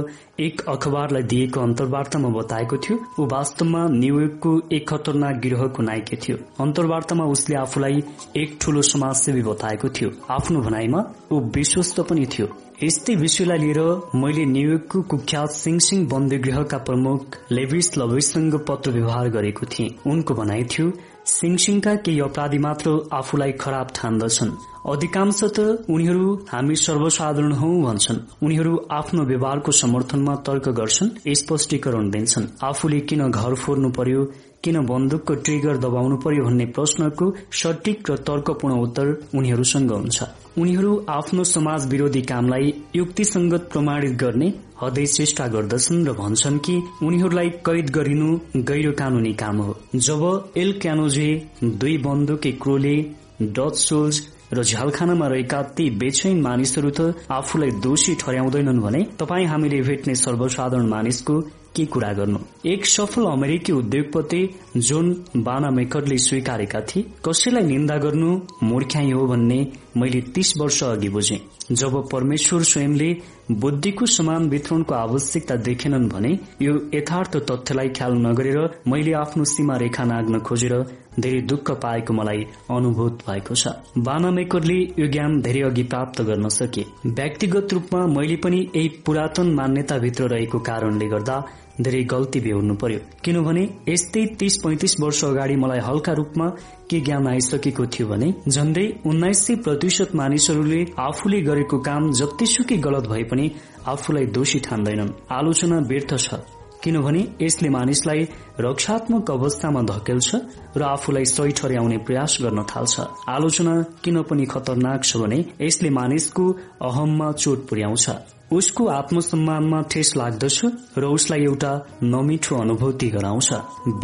एक 0.41 0.61
अखबारलाई 0.69 1.23
दिएको 1.33 1.61
अन्तर्वार्तामा 1.61 2.29
बताएको 2.39 2.77
थियो। 2.77 2.99
ऊ 3.21 3.27
वास्तवमा 3.33 3.83
न्युयोर्कको 3.93 4.53
एक 4.73 4.89
खतरनाक 4.89 5.41
गिरोहको 5.43 5.83
नायक 5.83 6.11
थियो। 6.23 6.37
अन्तर्वार्तामा 6.61 7.25
उसले 7.35 7.57
आफूलाई 7.57 8.03
एक 8.37 8.59
ठूलो 8.61 8.83
समाजसेवी 8.83 9.43
बताएको 9.43 9.89
थियो। 9.89 10.11
आफ्नो 10.31 10.61
भनाइमा 10.61 11.01
ऊ 11.33 11.41
विश्वस्त 11.57 12.01
पनि 12.11 12.27
थियो। 12.27 12.49
यस्तै 12.83 13.15
विषयलाई 13.17 13.59
लिएर 13.59 13.81
मैले 14.15 14.45
न्युयोर्कको 14.47 15.03
कुख्यात 15.11 15.51
सिङसिङ 15.51 16.07
बन्दीगृहका 16.07 16.79
प्रमुख 16.89 17.37
लेभिस 17.53 17.97
लभिससँग 17.99 18.55
पत्र 18.69 18.91
व्यवहार 18.93 19.29
गरेको 19.37 19.67
थिएँ। 19.67 19.95
उनको 20.07 20.35
भनाइ 20.35 20.65
थियो 20.73 20.93
सिङसिङका 21.27 21.95
केही 22.07 22.21
अपराधी 22.21 22.59
मात्र 22.59 22.91
आफूलाई 23.13 23.53
खराब 23.53 23.89
ठान्दछन्। 23.95 24.51
अधिकांश 24.87 25.41
त 25.57 25.59
उनीहरू 25.91 26.27
हामी 26.51 26.77
सर्वसाधारण 26.77 27.53
हौ 27.53 27.71
भन्छन्। 27.83 28.21
उनीहरू 28.43 28.75
आफ्नो 28.91 29.23
व्यवहारको 29.25 29.73
समर्थनमा 29.73 30.35
तर्क 30.47 30.69
गर्छन् 30.79 31.11
स्पष्टीकरण 31.35 32.11
दिन्छन्। 32.11 32.47
आफूले 32.63 33.01
किन 33.09 33.23
घर 33.31 33.55
फोर्नु 33.55 33.91
पर्यो 33.91 34.23
किन 34.65 34.77
बन्दुकको 34.87 35.35
ट्रिगर 35.45 35.77
दबाउनु 35.79 36.17
पर्यो 36.17 36.45
भन्ने 36.45 36.67
प्रश्नको 36.77 37.27
सटिक 37.53 38.11
र 38.11 38.17
तर्कपूर्ण 38.29 38.75
उत्तर 38.79 39.07
उनीहरूसँग 39.35 39.91
हुन्छ। 39.93 40.23
उनीहरू 40.59 40.93
आफ्नो 41.09 41.45
समाज 41.45 41.87
विरोधी 41.87 42.23
कामलाई 42.23 42.73
युक्तिसंगत 42.97 43.69
प्रमाणित 43.73 44.15
गर्ने 44.23 44.49
हदै 44.83 45.07
चेष्टा 45.07 45.47
गर्दछन् 45.49 46.07
र 46.07 46.13
भन्छन् 46.13 46.59
कि 46.67 46.75
उनीहरूलाई 47.03 47.51
कैद 47.67 47.91
गरिनु 47.91 48.29
गैर 48.69 48.91
कानूनी 48.93 49.33
काम 49.43 49.57
हो। 49.59 49.77
जब 49.97 50.53
एल 50.57 50.73
क्यानोजे 50.81 51.29
दुई 51.65 51.97
बन्दुके 51.99 52.53
क्रोले 52.63 52.97
डच 53.43 53.77
सोल्स 53.79 54.23
र 54.53 54.63
झ्यालखानामा 54.63 55.27
रहेका 55.27 55.63
ती 55.77 55.89
बेचैन 56.01 56.41
मानिसहरू 56.43 56.91
त 56.91 57.15
आफूलाई 57.31 57.71
दोषी 57.83 58.15
ठहर्याउँदैनन् 58.15 58.81
भने 58.81 59.03
तपाईँ 59.19 59.47
हामीले 59.47 59.81
भेट्ने 59.83 60.15
सर्वसाधारण 60.15 60.87
मानिसको 60.89 61.41
के 61.77 61.85
कुरा 61.87 62.13
गर्नु? 62.13 62.39
एक 62.65 62.87
सफल 62.87 63.25
अमेरिकी 63.27 63.73
उद्योगपति 63.73 64.41
जोन 64.79 65.11
बाना 65.37 65.71
मेकरले 65.71 66.19
स्वीकारेका 66.19 66.81
थिए 66.89 67.05
कसैलाई 67.25 67.65
निन्दा 67.65 67.97
गर्नु 68.05 68.31
मूर्ख्याई 68.63 69.11
हो 69.11 69.27
भन्ने 69.27 69.61
मैले 69.97 70.21
तीस 70.35 70.53
वर्ष 70.61 70.83
अघि 70.85 71.09
बुझे। 71.09 71.41
जब 71.73 71.95
परमेश्वर 72.09 72.63
स्वयंले 72.63 73.17
बुद्धिको 73.51 74.07
समान 74.07 74.49
वितरणको 74.49 74.95
आवश्यकता 74.95 75.57
देखेनन् 75.57 76.09
भने 76.09 76.39
यो 76.63 76.75
यथार्थ 76.95 77.37
तथ्यलाई 77.37 77.89
ख्याल 77.89 78.13
नगरेर 78.19 78.59
मैले 78.89 79.13
आफ्नो 79.13 79.45
सीमा 79.45 79.77
रेखा 79.77 80.05
नाग्न 80.05 80.39
खोजेर 80.39 80.75
धेरै 81.21 81.41
दुःख 81.41 81.71
पाएको 81.83 82.13
मलाई 82.13 82.47
अनुभूत 82.71 83.23
भएको 83.29 83.55
छ। 83.55 83.69
बाना 83.99 84.31
मेकरले 84.31 84.79
यो 84.99 85.07
ज्ञान 85.09 85.41
धेरै 85.41 85.63
अघि 85.63 85.83
प्राप्त 85.83 86.23
गर्न 86.23 86.49
सके। 86.49 86.85
व्यक्तिगत 87.07 87.73
रूपमा 87.73 88.07
मैले 88.07 88.37
पनि 88.37 88.61
यही 88.77 88.89
पुरातन 89.07 89.55
मान्यताभित्र 89.55 90.29
रहेको 90.29 90.59
कारणले 90.59 91.09
गर्दा 91.09 91.37
धेरै 91.81 92.03
गल्ती 92.05 92.41
बेहोर्नु 92.41 92.75
पर्यो। 92.75 92.99
किनभने 93.25 93.63
यस्तै 93.89 94.25
तीस 94.39 94.57
पैंतिस 94.65 94.95
वर्ष 95.01 95.25
अगाडि 95.25 95.57
मलाई 95.57 95.81
हल्का 95.89 96.13
रूपमा 96.13 96.49
के 96.91 97.01
ज्ञान 97.01 97.27
आइसकेको 97.29 97.87
थियो 97.93 98.07
भने 98.09 98.33
झण्डै 98.49 98.87
उन्नाइस 99.07 99.47
सय 99.47 99.57
प्रतिशत 99.67 100.15
मानिसहरूले 100.17 100.81
आफूले 100.99 101.41
गरेको 101.43 101.79
काम 101.89 102.11
जतिसुकै 102.13 102.77
गलत 102.87 103.09
भए 103.09 103.23
पनि 103.31 103.51
आफूलाई 103.87 104.27
दोषी 104.37 104.59
ठान्दैनन्। 104.67 105.11
आलोचना 105.31 105.79
व्यर्थ 105.91 106.15
छ 106.19 106.41
किनभने 106.85 107.21
यसले 107.43 107.69
मानिसलाई 107.69 108.23
रक्षात्मक 108.61 109.31
अवस्थामा 109.31 109.83
धकेल्छ 109.83 110.29
र 110.77 110.83
आफूलाई 110.87 111.25
सही 111.25 111.53
ठर्याउने 111.59 111.99
प्रयास 112.07 112.39
गर्न 112.43 112.63
थाल्छ। 112.71 112.95
आलोचना 113.29 113.75
किन 114.05 114.23
पनि 114.23 114.45
खतरनाक 114.47 115.05
छ 115.05 115.17
भने 115.17 115.39
यसले 115.61 115.91
मानिसको 115.91 116.45
अहममा 116.89 117.33
चोट 117.33 117.69
पुर्याउँछ। 117.69 118.07
उसको 118.53 118.87
आत्मसम्मानमा 118.89 119.81
ठेस 119.83 120.13
लाग्दछ 120.17 120.61
र 120.99 121.05
उसलाई 121.05 121.45
एउटा 121.45 121.71
नमिठो 122.03 122.57
अनुभूति 122.57 123.09
गराउँछ। 123.09 123.53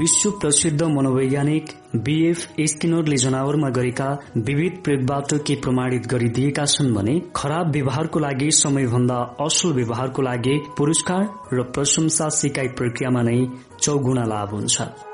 विश्व 0.00 0.30
प्रसिद्ध 0.30 0.82
मनोवैज्ञानिक 0.82 1.70
बीएफ 1.96 2.46
स्किनरले 2.60 3.16
जनावरमा 3.16 3.68
गरेका 3.68 4.08
विविध 4.36 4.82
प्रयोगबाट 4.84 5.34
के 5.46 5.54
प्रमाणित 5.54 6.06
गरिदिएका 6.06 6.64
छन् 6.64 6.92
भने 6.94 7.20
खराब 7.36 7.70
व्यवहारको 7.72 8.18
लागि 8.18 8.50
समयभन्दा 8.50 9.20
असल 9.40 9.72
व्यवहारको 9.72 10.22
लागि 10.22 10.58
पुरस्कार 10.78 11.22
र 11.52 11.62
प्रशंसा 11.70 12.28
सिकाइ 12.40 12.68
प्रक्रियामा 12.78 13.22
नै 13.22 13.38
चौगुणा 13.80 14.24
लाभ 14.24 14.54
हुन्छ। 14.54 15.11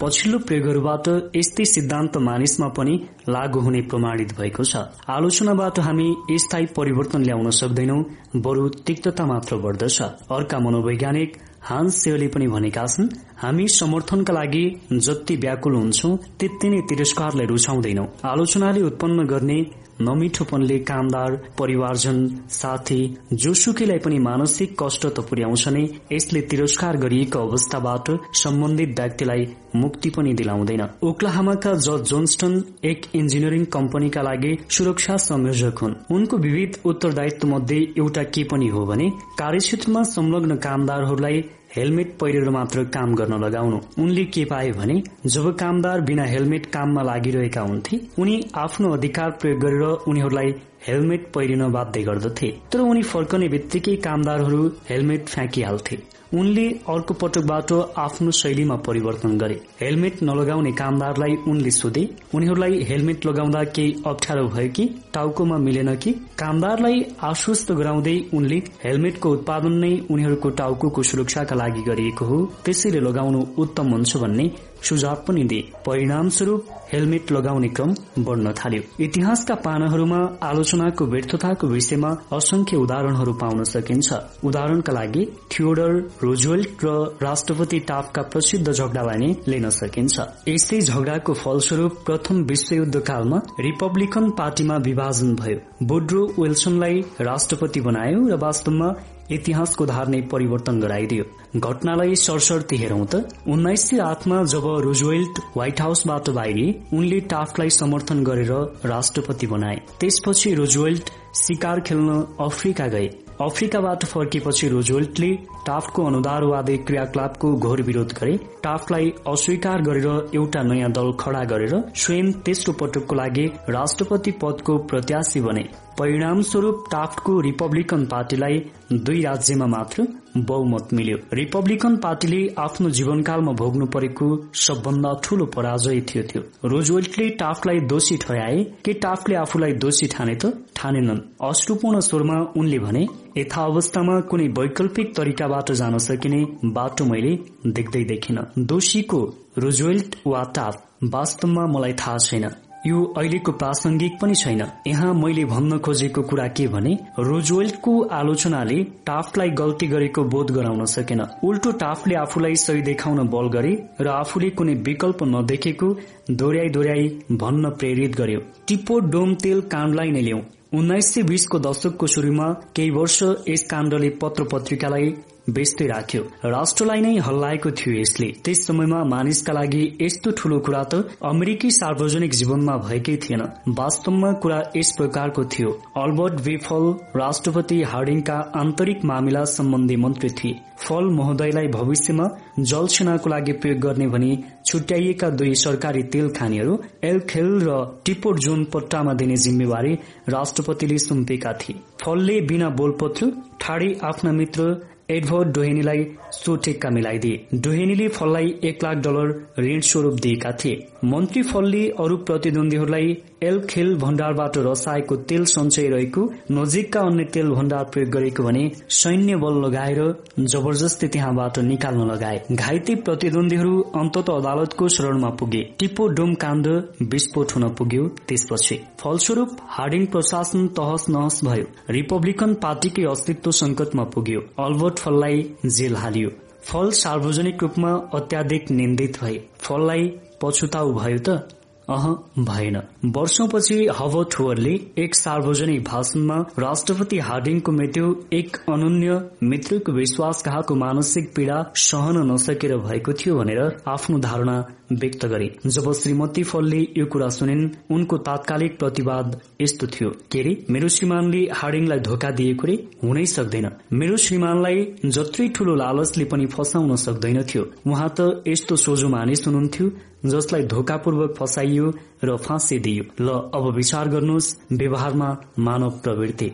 पछिल्लो 0.00 0.38
प्रयोगहरूबाट 0.38 1.06
यस्तै 1.36 1.64
सिद्धान्त 1.64 2.16
मानिसमा 2.24 2.68
पनि 2.76 2.94
लागू 3.28 3.60
हुने 3.60 3.80
प्रमाणित 3.90 4.32
भएको 4.38 4.64
छ। 4.64 4.82
आलोचनाबाट 5.08 5.78
हामी 5.86 6.08
स्थायी 6.44 6.66
परिवर्तन 6.76 7.22
ल्याउन 7.22 7.50
सक्दैनौ 7.60 7.98
बरु 8.44 8.68
तिक्तता 8.86 9.24
मात्र 9.26 9.56
बढ्दछ। 9.56 9.96
अर्का 10.36 10.58
मनोवैज्ञानिक 10.66 11.30
हान्स 11.68 11.94
सेवले 12.02 12.28
पनि 12.28 12.46
भनेका 12.46 12.84
छन् 12.86 13.08
हामी 13.42 13.66
समर्थनका 13.70 14.32
लागि 14.32 14.64
जति 15.06 15.34
व्याकुल 15.36 15.74
हुन्छौ 15.74 16.10
त्यति 16.38 16.68
नै 16.70 16.80
तिरस्कारलाई 16.88 17.46
रुचाउँदैनौ। 17.46 18.04
आलोचनाले 18.32 18.82
उत्पन्न 18.82 19.26
गर्ने 19.26 19.58
नमिठोपनले 20.00 20.78
कामदार 20.78 21.36
परिवारजन 21.58 22.26
साथी 22.50 23.00
जोसुकैलाई 23.32 23.98
पनि 23.98 24.18
मानसिक 24.18 24.76
कष्ट 24.82 25.06
त 25.06 25.20
पुर्याउँछ 25.20 25.68
नै। 25.68 25.84
यसले 26.12 26.40
तिरस्कार 26.40 26.96
गरिएको 26.96 27.38
अवस्थाबाट 27.38 28.10
सम्बन्धित 28.34 29.00
व्यक्तिलाई 29.00 29.46
मुक्ति 29.76 30.10
पनि 30.10 30.32
दिलाउँदैन। 30.34 30.82
ओक्लाहामाका 31.02 31.72
जज 31.72 32.08
जोन्स्टन 32.10 32.62
एक 32.84 33.06
इन्जिनियरिङ 33.14 33.64
कम्पनीका 33.64 34.22
लागि 34.22 34.56
सुरक्षा 34.70 35.16
संयोजक 35.16 35.78
हुन्। 35.78 35.94
उनको 36.10 36.36
विविध 36.36 36.78
उत्तरदायित्व 36.84 37.48
मध्ये 37.48 37.80
एउटा 37.98 38.22
के 38.22 38.44
पनि 38.44 38.68
हो 38.68 38.86
भने 38.86 39.10
कार्यक्षेत्रमा 39.38 40.02
संलग्न 40.02 40.56
कामदारहरूलाई 40.56 41.44
हेलमेट 41.76 42.16
पहिरेर 42.18 42.48
मात्र 42.50 42.84
काम 42.94 43.14
गर्न 43.14 43.34
लगाउनु। 43.44 43.78
उनले 43.98 44.24
के 44.24 44.44
पाए 44.44 44.70
भने 44.72 45.02
जब 45.26 45.50
कामदार 45.56 46.00
बिना 46.00 46.24
हेलमेट 46.24 46.66
काममा 46.66 47.02
लागिरहेका 47.02 47.60
हुन्थे 47.60 48.00
उनी 48.18 48.40
आफ्नो 48.56 48.92
अधिकार 48.92 49.30
प्रयोग 49.40 49.60
गरेर 49.60 49.82
उनीहरूलाई 50.08 50.54
हेलमेट 50.88 51.30
पहिरिन 51.34 51.68
बाध्य 51.72 52.02
गर्दथे। 52.02 52.50
तर 52.72 52.80
उनी 52.80 53.02
फर्कने 53.02 53.48
बित्तिकै 53.48 53.96
कामदारहरू 54.04 54.66
हेलमेट 54.90 55.26
फ्याँकिहाल्थे। 55.26 55.98
उनले 56.36 56.66
अर्को 56.88 57.14
पटकबाट 57.14 57.72
आफ्नो 57.98 58.30
शैलीमा 58.30 58.76
परिवर्तन 58.76 59.38
गरे। 59.38 59.60
हेलमेट 59.80 60.22
नलगाउने 60.22 60.72
कामदारलाई 60.72 61.36
उनले 61.48 61.70
सोधे। 61.70 62.02
उनीहरूलाई 62.34 62.82
हेलमेट 62.82 63.26
लगाउँदा 63.26 63.62
केही 63.64 64.02
अप्ठ्यारो 64.06 64.46
भयो 64.48 64.68
कि 64.68 64.84
टाउकोमा 65.14 65.56
मिलेन 65.56 65.94
कि? 65.96 66.12
कामदारलाई 66.12 67.04
आश्वस्त 67.22 67.72
गराउँदै 67.72 68.16
उनले 68.34 68.62
हेलमेटको 68.84 69.30
उत्पादन 69.30 69.72
नै 69.72 69.92
उनीहरूको 70.10 70.48
टाउको 70.50 71.02
सुरक्षाका 71.02 71.56
लागि 71.56 71.82
गरिएको 71.82 72.24
हो। 72.24 72.38
त्यसैले 72.64 73.00
लगाउनु 73.00 73.40
उत्तम 73.58 73.86
हुन्छ 73.88 74.16
भन्ने 74.16 74.50
सुझाव 74.82 75.24
पनि 75.28 75.44
दिए। 75.44 75.68
परिणामस्वरूप 75.86 76.75
हेलमेट 76.92 77.32
लगाउने 77.32 77.68
क्रम 77.68 77.94
बढ्न 78.26 78.52
थाल्यो। 78.58 78.82
इतिहासका 79.04 79.54
पानाहरूमा 79.66 80.20
आलोचनाको 80.42 81.04
व्यर्थताको 81.06 81.66
विषयमा 81.66 82.10
असंख्य 82.32 82.76
उदाहरणहरू 82.76 83.32
पाउन 83.32 83.62
सकिन्छ। 83.64 84.08
उदाहरणका 84.44 84.92
लागि 84.92 85.24
थियोडर 85.52 85.92
रोजवेल्ट 86.22 86.84
र 86.84 86.94
राष्ट्रपति 87.22 87.78
टाफका 87.88 88.22
प्रसिद्ध 88.32 88.66
झगडालाई 88.72 89.18
नै 89.18 89.32
लिन 89.48 89.68
सकिन्छ। 89.70 90.16
यस्तै 90.48 90.80
झगडाको 90.80 91.32
फलस्वरूप 91.34 91.92
प्रथम 92.06 92.42
विश्वयुद्ध 92.44 92.96
कालमा 93.00 93.38
रिपब्लिकन 93.60 94.30
पार्टीमा 94.38 94.76
विभाजन 94.86 95.34
भयो। 95.34 95.86
बुड्रो 95.86 96.22
विल्सनलाई 96.38 97.00
राष्ट्रपति 97.20 97.80
बनायो 97.80 98.26
र 98.28 98.38
वास्तवमा 98.38 98.88
इतिहासको 99.30 99.86
धार 99.86 100.08
नै 100.08 100.20
परिवर्तन 100.32 100.80
गराइदियो। 100.80 101.24
घटनालाई 101.56 102.14
सरसर्ती 102.16 102.76
हेरौं 102.76 103.04
त 103.04 103.44
उन्नाइस 103.48 103.88
सय 103.90 103.98
आठमा 104.00 104.42
जब 104.52 104.66
रोजवेल्ट 104.84 105.38
व्हाइट 105.56 105.80
हाउसबाट 105.80 106.30
बाहिरिए 106.30 106.74
उनले 106.92 107.20
टाफ्टलाई 107.32 107.70
समर्थन 107.70 108.24
गरेर 108.24 108.52
राष्ट्रपति 108.86 109.46
बनाए। 109.46 109.80
त्यसपछि 110.00 110.54
रोजवेल्ट 110.54 111.10
शिकार 111.36 111.80
खेल्न 111.80 112.24
अफ्रिका 112.40 112.86
गए। 112.88 113.06
अफ्रिकाबाट 113.40 114.04
फर्किएपछि 114.04 114.68
रोजवेल्टले 114.68 115.30
टाफ्टको 115.66 116.04
अनुदारवादी 116.04 116.76
क्रियाकलापको 116.78 117.52
घोर 117.56 117.82
विरोध 117.82 118.12
गरे 118.20 118.36
टाफ्टलाई 118.62 119.12
अस्वीकार 119.28 119.82
गरेर 119.82 120.06
एउटा 120.34 120.62
नयाँ 120.62 120.90
दल 120.92 121.12
खड़ा 121.20 121.42
गरेर 121.44 121.74
स्वयं 121.94 122.32
तेस्रो 122.44 122.72
पटकको 122.80 123.14
लागि 123.14 123.46
राष्ट्रपति 123.70 124.30
पदको 124.42 124.78
प्रत्याशी 124.86 125.40
बने। 125.40 125.64
परिणामस्वरूप 125.98 126.84
टाफ्टको 126.92 127.40
रिपब्लिकन 127.40 128.04
पार्टीलाई 128.06 128.58
दुई 128.92 129.20
राज्यमा 129.22 129.66
मात्र 129.66 130.06
बहुमत 130.38 130.88
मिल्यो। 130.92 131.16
रिपब्लिकन 131.32 131.96
पार्टीले 131.96 132.40
आफ्नो 132.58 132.90
जीवनकालमा 132.90 133.52
भोग्नु 133.52 133.86
परेको 133.86 134.26
सबभन्दा 134.54 135.12
ठूलो 135.24 135.44
पराजय 135.46 136.00
थियो 136.00 136.22
थियो 136.22 136.42
रोजवेल्टले 136.68 137.28
टाफ्टलाई 137.42 137.80
दोषी 137.92 138.16
ठहराए 138.16 138.62
कि 138.84 138.92
टाफ्टले 138.92 139.36
आफूलाई 139.36 139.72
दोषी 139.72 140.06
ठाने 140.06 140.34
त 140.34 140.52
ठानेनन्? 140.76 141.20
अश्रुपूर्ण 141.42 142.00
स्वरमा 142.00 142.36
उनले 142.56 142.78
भने 142.78 143.06
यथावस्थामा 143.38 144.20
कुनै 144.20 144.48
वैकल्पिक 144.58 145.16
तरिकाबाट 145.16 145.55
जान 145.62 145.98
सकिने 145.98 146.44
बाटो 146.64 147.04
मैले 147.04 147.38
देख्दै 147.66 148.04
देखिन। 148.04 148.38
दोषीको 148.58 149.20
रोजवेल्ट 149.58 150.16
वा 150.26 150.42
टाफ 150.56 150.82
वास्तवमा 151.04 151.66
मलाई 151.66 151.92
थाहा 151.92 152.16
छैन। 152.18 152.48
यो 152.86 153.02
अहिलेको 153.18 153.52
प्रासंगिक 153.52 154.18
पनि 154.20 154.34
छैन। 154.34 154.62
यहाँ 154.86 155.12
मैले 155.14 155.44
भन्न 155.44 155.78
खोजेको 155.78 156.22
कुरा 156.22 156.46
के 156.48 156.66
भने 156.68 156.92
रोजवेल्टको 157.18 158.00
आलोचनाले 158.12 158.82
टाफ्टलाई 159.06 159.50
गल्ती 159.50 159.86
गरेको 159.86 160.24
बोध 160.24 160.50
गराउन 160.50 160.84
सकेन। 160.86 161.20
उल्टो 161.44 161.70
टाफले 161.72 162.14
आफूलाई 162.14 162.54
सही 162.54 162.82
देखाउन 162.82 163.28
बल 163.28 163.48
गरे 163.48 163.72
र 164.00 164.08
आफूले 164.08 164.50
कुनै 164.50 164.74
विकल्प 164.74 165.22
नदेखेको 165.24 165.88
दोहोऱ्याई 166.30 166.68
दोहोऱ्याई 166.68 167.08
भन्न 167.32 167.70
प्रेरित 167.70 168.16
गर्यो। 168.16 168.40
टिप्पो 168.68 168.98
डोम 168.98 169.34
तेल 169.34 169.60
काण्डलाई 169.60 170.10
नै 170.10 170.20
ल्याउ। 170.20 170.40
उन्नाइस 170.74 171.14
सय 171.14 171.22
बीसको 171.22 171.58
दशकको 171.58 172.06
शुरूमा 172.06 172.52
केही 172.76 172.90
वर्ष 172.90 173.22
यस 173.48 173.62
काण्डले 173.62 174.08
पत्र 174.22 174.44
पत्रिकालाई 174.44 175.10
बेच्दै 175.48 175.86
राख्यो। 175.86 176.22
राष्ट्रलाई 176.44 177.00
नै 177.00 177.16
हल्लाएको 177.18 177.70
थियो 177.70 177.94
यसले। 178.00 178.26
त्यस 178.44 178.66
समयमा 178.66 179.02
मानिसका 179.04 179.52
लागि 179.52 179.82
यस्तो 180.00 180.30
ठूलो 180.30 180.58
कुरा 180.58 180.82
त 180.84 180.94
अमेरिकी 181.22 181.70
सार्वजनिक 181.70 182.32
जीवनमा 182.32 182.76
भएकै 182.76 183.16
थिएन। 183.16 183.42
वास्तवमा 183.78 184.32
कुरा 184.42 184.58
यस 184.76 184.90
प्रकारको 184.96 185.44
थियो। 185.46 185.70
अल्बर्ट 185.96 186.40
वेफल 186.40 186.84
राष्ट्रपति 187.16 187.82
हार्डिङका 187.82 188.38
आन्तरिक 188.56 189.04
मामिला 189.04 189.44
सम्बन्धी 189.44 189.96
मन्त्री 189.96 190.30
थिए। 190.30 190.58
फल 190.78 191.04
महोदयलाई 191.10 191.68
भविष्यमा 191.68 192.26
जलसेनाको 192.60 193.30
लागि 193.30 193.52
प्रयोग 193.52 193.78
गर्ने 193.78 194.06
भनी 194.06 194.32
छुट्याइएका 194.66 195.28
दुई 195.30 195.54
सरकारी 195.54 196.02
तेल 196.12 196.28
खानीहरू 196.28 196.74
एलखेल 197.04 197.48
र 197.62 197.78
टिपोट 198.04 198.38
जोन 198.38 198.64
पट्टामा 198.64 199.14
दिने 199.14 199.36
जिम्मेवारी 199.36 199.92
राष्ट्रपतिले 200.28 200.98
सुम्पेका 200.98 201.52
थिए। 201.52 201.80
फलले 202.02 202.40
बिना 202.40 202.68
बोलपत्र 202.68 203.30
ठाडी 203.60 203.94
आफ्ना 204.04 204.32
मित्र 204.32 204.62
एडभर्ड 205.10 205.48
डोहेनीलाई 205.48 206.06
सो 206.32 206.54
टेक्का 206.56 206.90
मिलाइदिए। 206.90 207.46
डोहेनीले 207.54 208.08
फललाई 208.08 208.54
एक 208.64 208.82
लाख 208.84 208.96
डलर 208.96 209.28
ऋण 209.58 209.80
स्वरूप 209.80 210.14
दिएका 210.14 210.52
थिए। 210.52 210.86
मन्त्री 211.04 211.42
फलले 211.42 211.88
अरू 211.98 212.16
प्रतिद्वन्दीहरूलाई 212.16 213.16
एल 213.42 213.58
खेल 213.60 213.94
भण्डारबाट 213.96 214.56
रसाएको 214.56 215.16
तेल 215.16 215.44
सञ्चय 215.44 215.88
रहेको 215.88 216.22
नजिकका 216.50 217.00
अन्य 217.00 217.24
तेल 217.24 217.48
भण्डार 217.50 217.84
प्रयोग 217.84 218.10
गरेको 218.10 218.42
भने 218.42 218.70
सैन्य 218.90 219.36
बल 219.36 219.60
लगाएर 219.64 220.00
जबरजस्ती 220.40 221.08
त्यहाँबाट 221.08 221.58
निकाल्न 221.58 222.06
लगाए। 222.10 222.40
घाइते 222.52 222.94
प्रतिद्वन्दीहरू 222.94 223.80
अन्तत 223.96 224.30
अदालतको 224.30 224.88
शरणमा 224.88 225.30
पुगे। 225.30 225.62
टिप्पो 225.78 226.06
डोम 226.08 226.34
काण्ड 226.34 226.66
विस्फोट 227.02 227.52
हुन 227.52 227.68
पुग्यो 227.68 228.08
त्यसपछि। 228.28 228.80
फलस्वरूप 229.00 229.56
हार्डिङ 229.68 230.06
प्रशासन 230.06 230.66
तहस 230.68 231.06
नहस 231.08 231.40
भयो। 231.44 231.66
रिपब्लिकन 231.90 232.54
पार्टीकै 232.54 233.04
अस्तित्व 233.04 233.50
संकटमा 233.50 234.04
पुग्यो। 234.04 234.40
अल्बर्ट 234.58 234.98
फललाई 234.98 235.44
जेल 235.66 235.96
हालियो। 235.96 236.30
फल 236.64 236.90
सार्वजनिक 236.90 237.62
रूपमा 237.62 237.92
अत्याधिक 238.14 238.70
निन्दित 238.70 239.20
भए। 239.22 239.36
फललाई 239.60 240.08
पछुताउ 240.40 240.92
भयो 240.92 241.18
त। 241.18 241.55
अह 241.88 242.06
भएन। 242.38 242.76
वर्षौपछि 243.16 243.86
हवर्ड 243.96 244.28
ठुवरले 244.32 244.70
एक 244.98 245.14
सार्वजनिक 245.14 245.84
भाषणमा 245.84 246.36
राष्ट्रपति 246.58 247.18
हार्डिङको 247.18 247.72
मृत्यु 247.72 248.14
एक 248.32 248.56
अनन्य 248.68 249.20
मित्रको 249.42 249.92
विश्वासघातको 249.92 250.74
मानसिक 250.74 251.34
पीड़ा 251.36 251.58
सहन 251.74 252.32
नसकेर 252.32 252.76
भएको 252.76 253.12
थियो 253.12 253.36
भनेर 253.38 253.60
आफ्नो 253.88 254.18
धारणा 254.18 254.56
व्यक्त 254.92 255.26
गरे। 255.26 255.46
जब 255.66 255.92
श्रीमती 255.92 256.42
फलले 256.42 256.80
यो 256.98 257.06
कुरा 257.06 257.28
सुनिन् 257.28 257.68
उनको 257.90 258.16
तात्कालिक 258.18 258.78
प्रतिवाद 258.78 259.40
यस्तो 259.60 259.86
थियो। 259.86 260.10
के 260.32 260.40
अरे 260.40 260.52
मेरो 260.70 260.88
श्रीमानले 260.88 261.42
हार्डिङलाई 261.54 261.98
धोका 261.98 262.30
दिएको 262.30 262.66
रे 262.66 262.76
हुनै 263.04 263.24
सक्दैन। 263.26 263.70
मेरो 263.92 264.16
श्रीमानलाई 264.16 264.86
जत्रै 265.06 265.48
ठूलो 265.48 265.74
लालचले 265.74 266.24
पनि 266.24 266.46
फसाउन 266.46 266.96
सक्दैन 266.96 267.42
थियो। 267.42 267.64
उहाँ 267.86 268.10
त 268.20 268.42
यस्तो 268.48 268.76
सोझो 268.76 269.08
मानिस 269.08 269.46
हुनुहुन्थ्यो। 269.46 269.90
जसलाई 270.24 270.62
धोकापूर्वक 270.62 271.34
फसाइयो 271.38 271.92
र 272.24 272.36
फाँसी 272.36 272.78
दियो। 272.78 273.04
ल 273.20 273.28
अब 273.54 273.74
विचार 273.74 274.08
गर्नुहोस् 274.08 274.56
व्यवहारमा 274.72 275.36
मानव 275.58 275.90
प्रवृत्ति। 275.90 276.52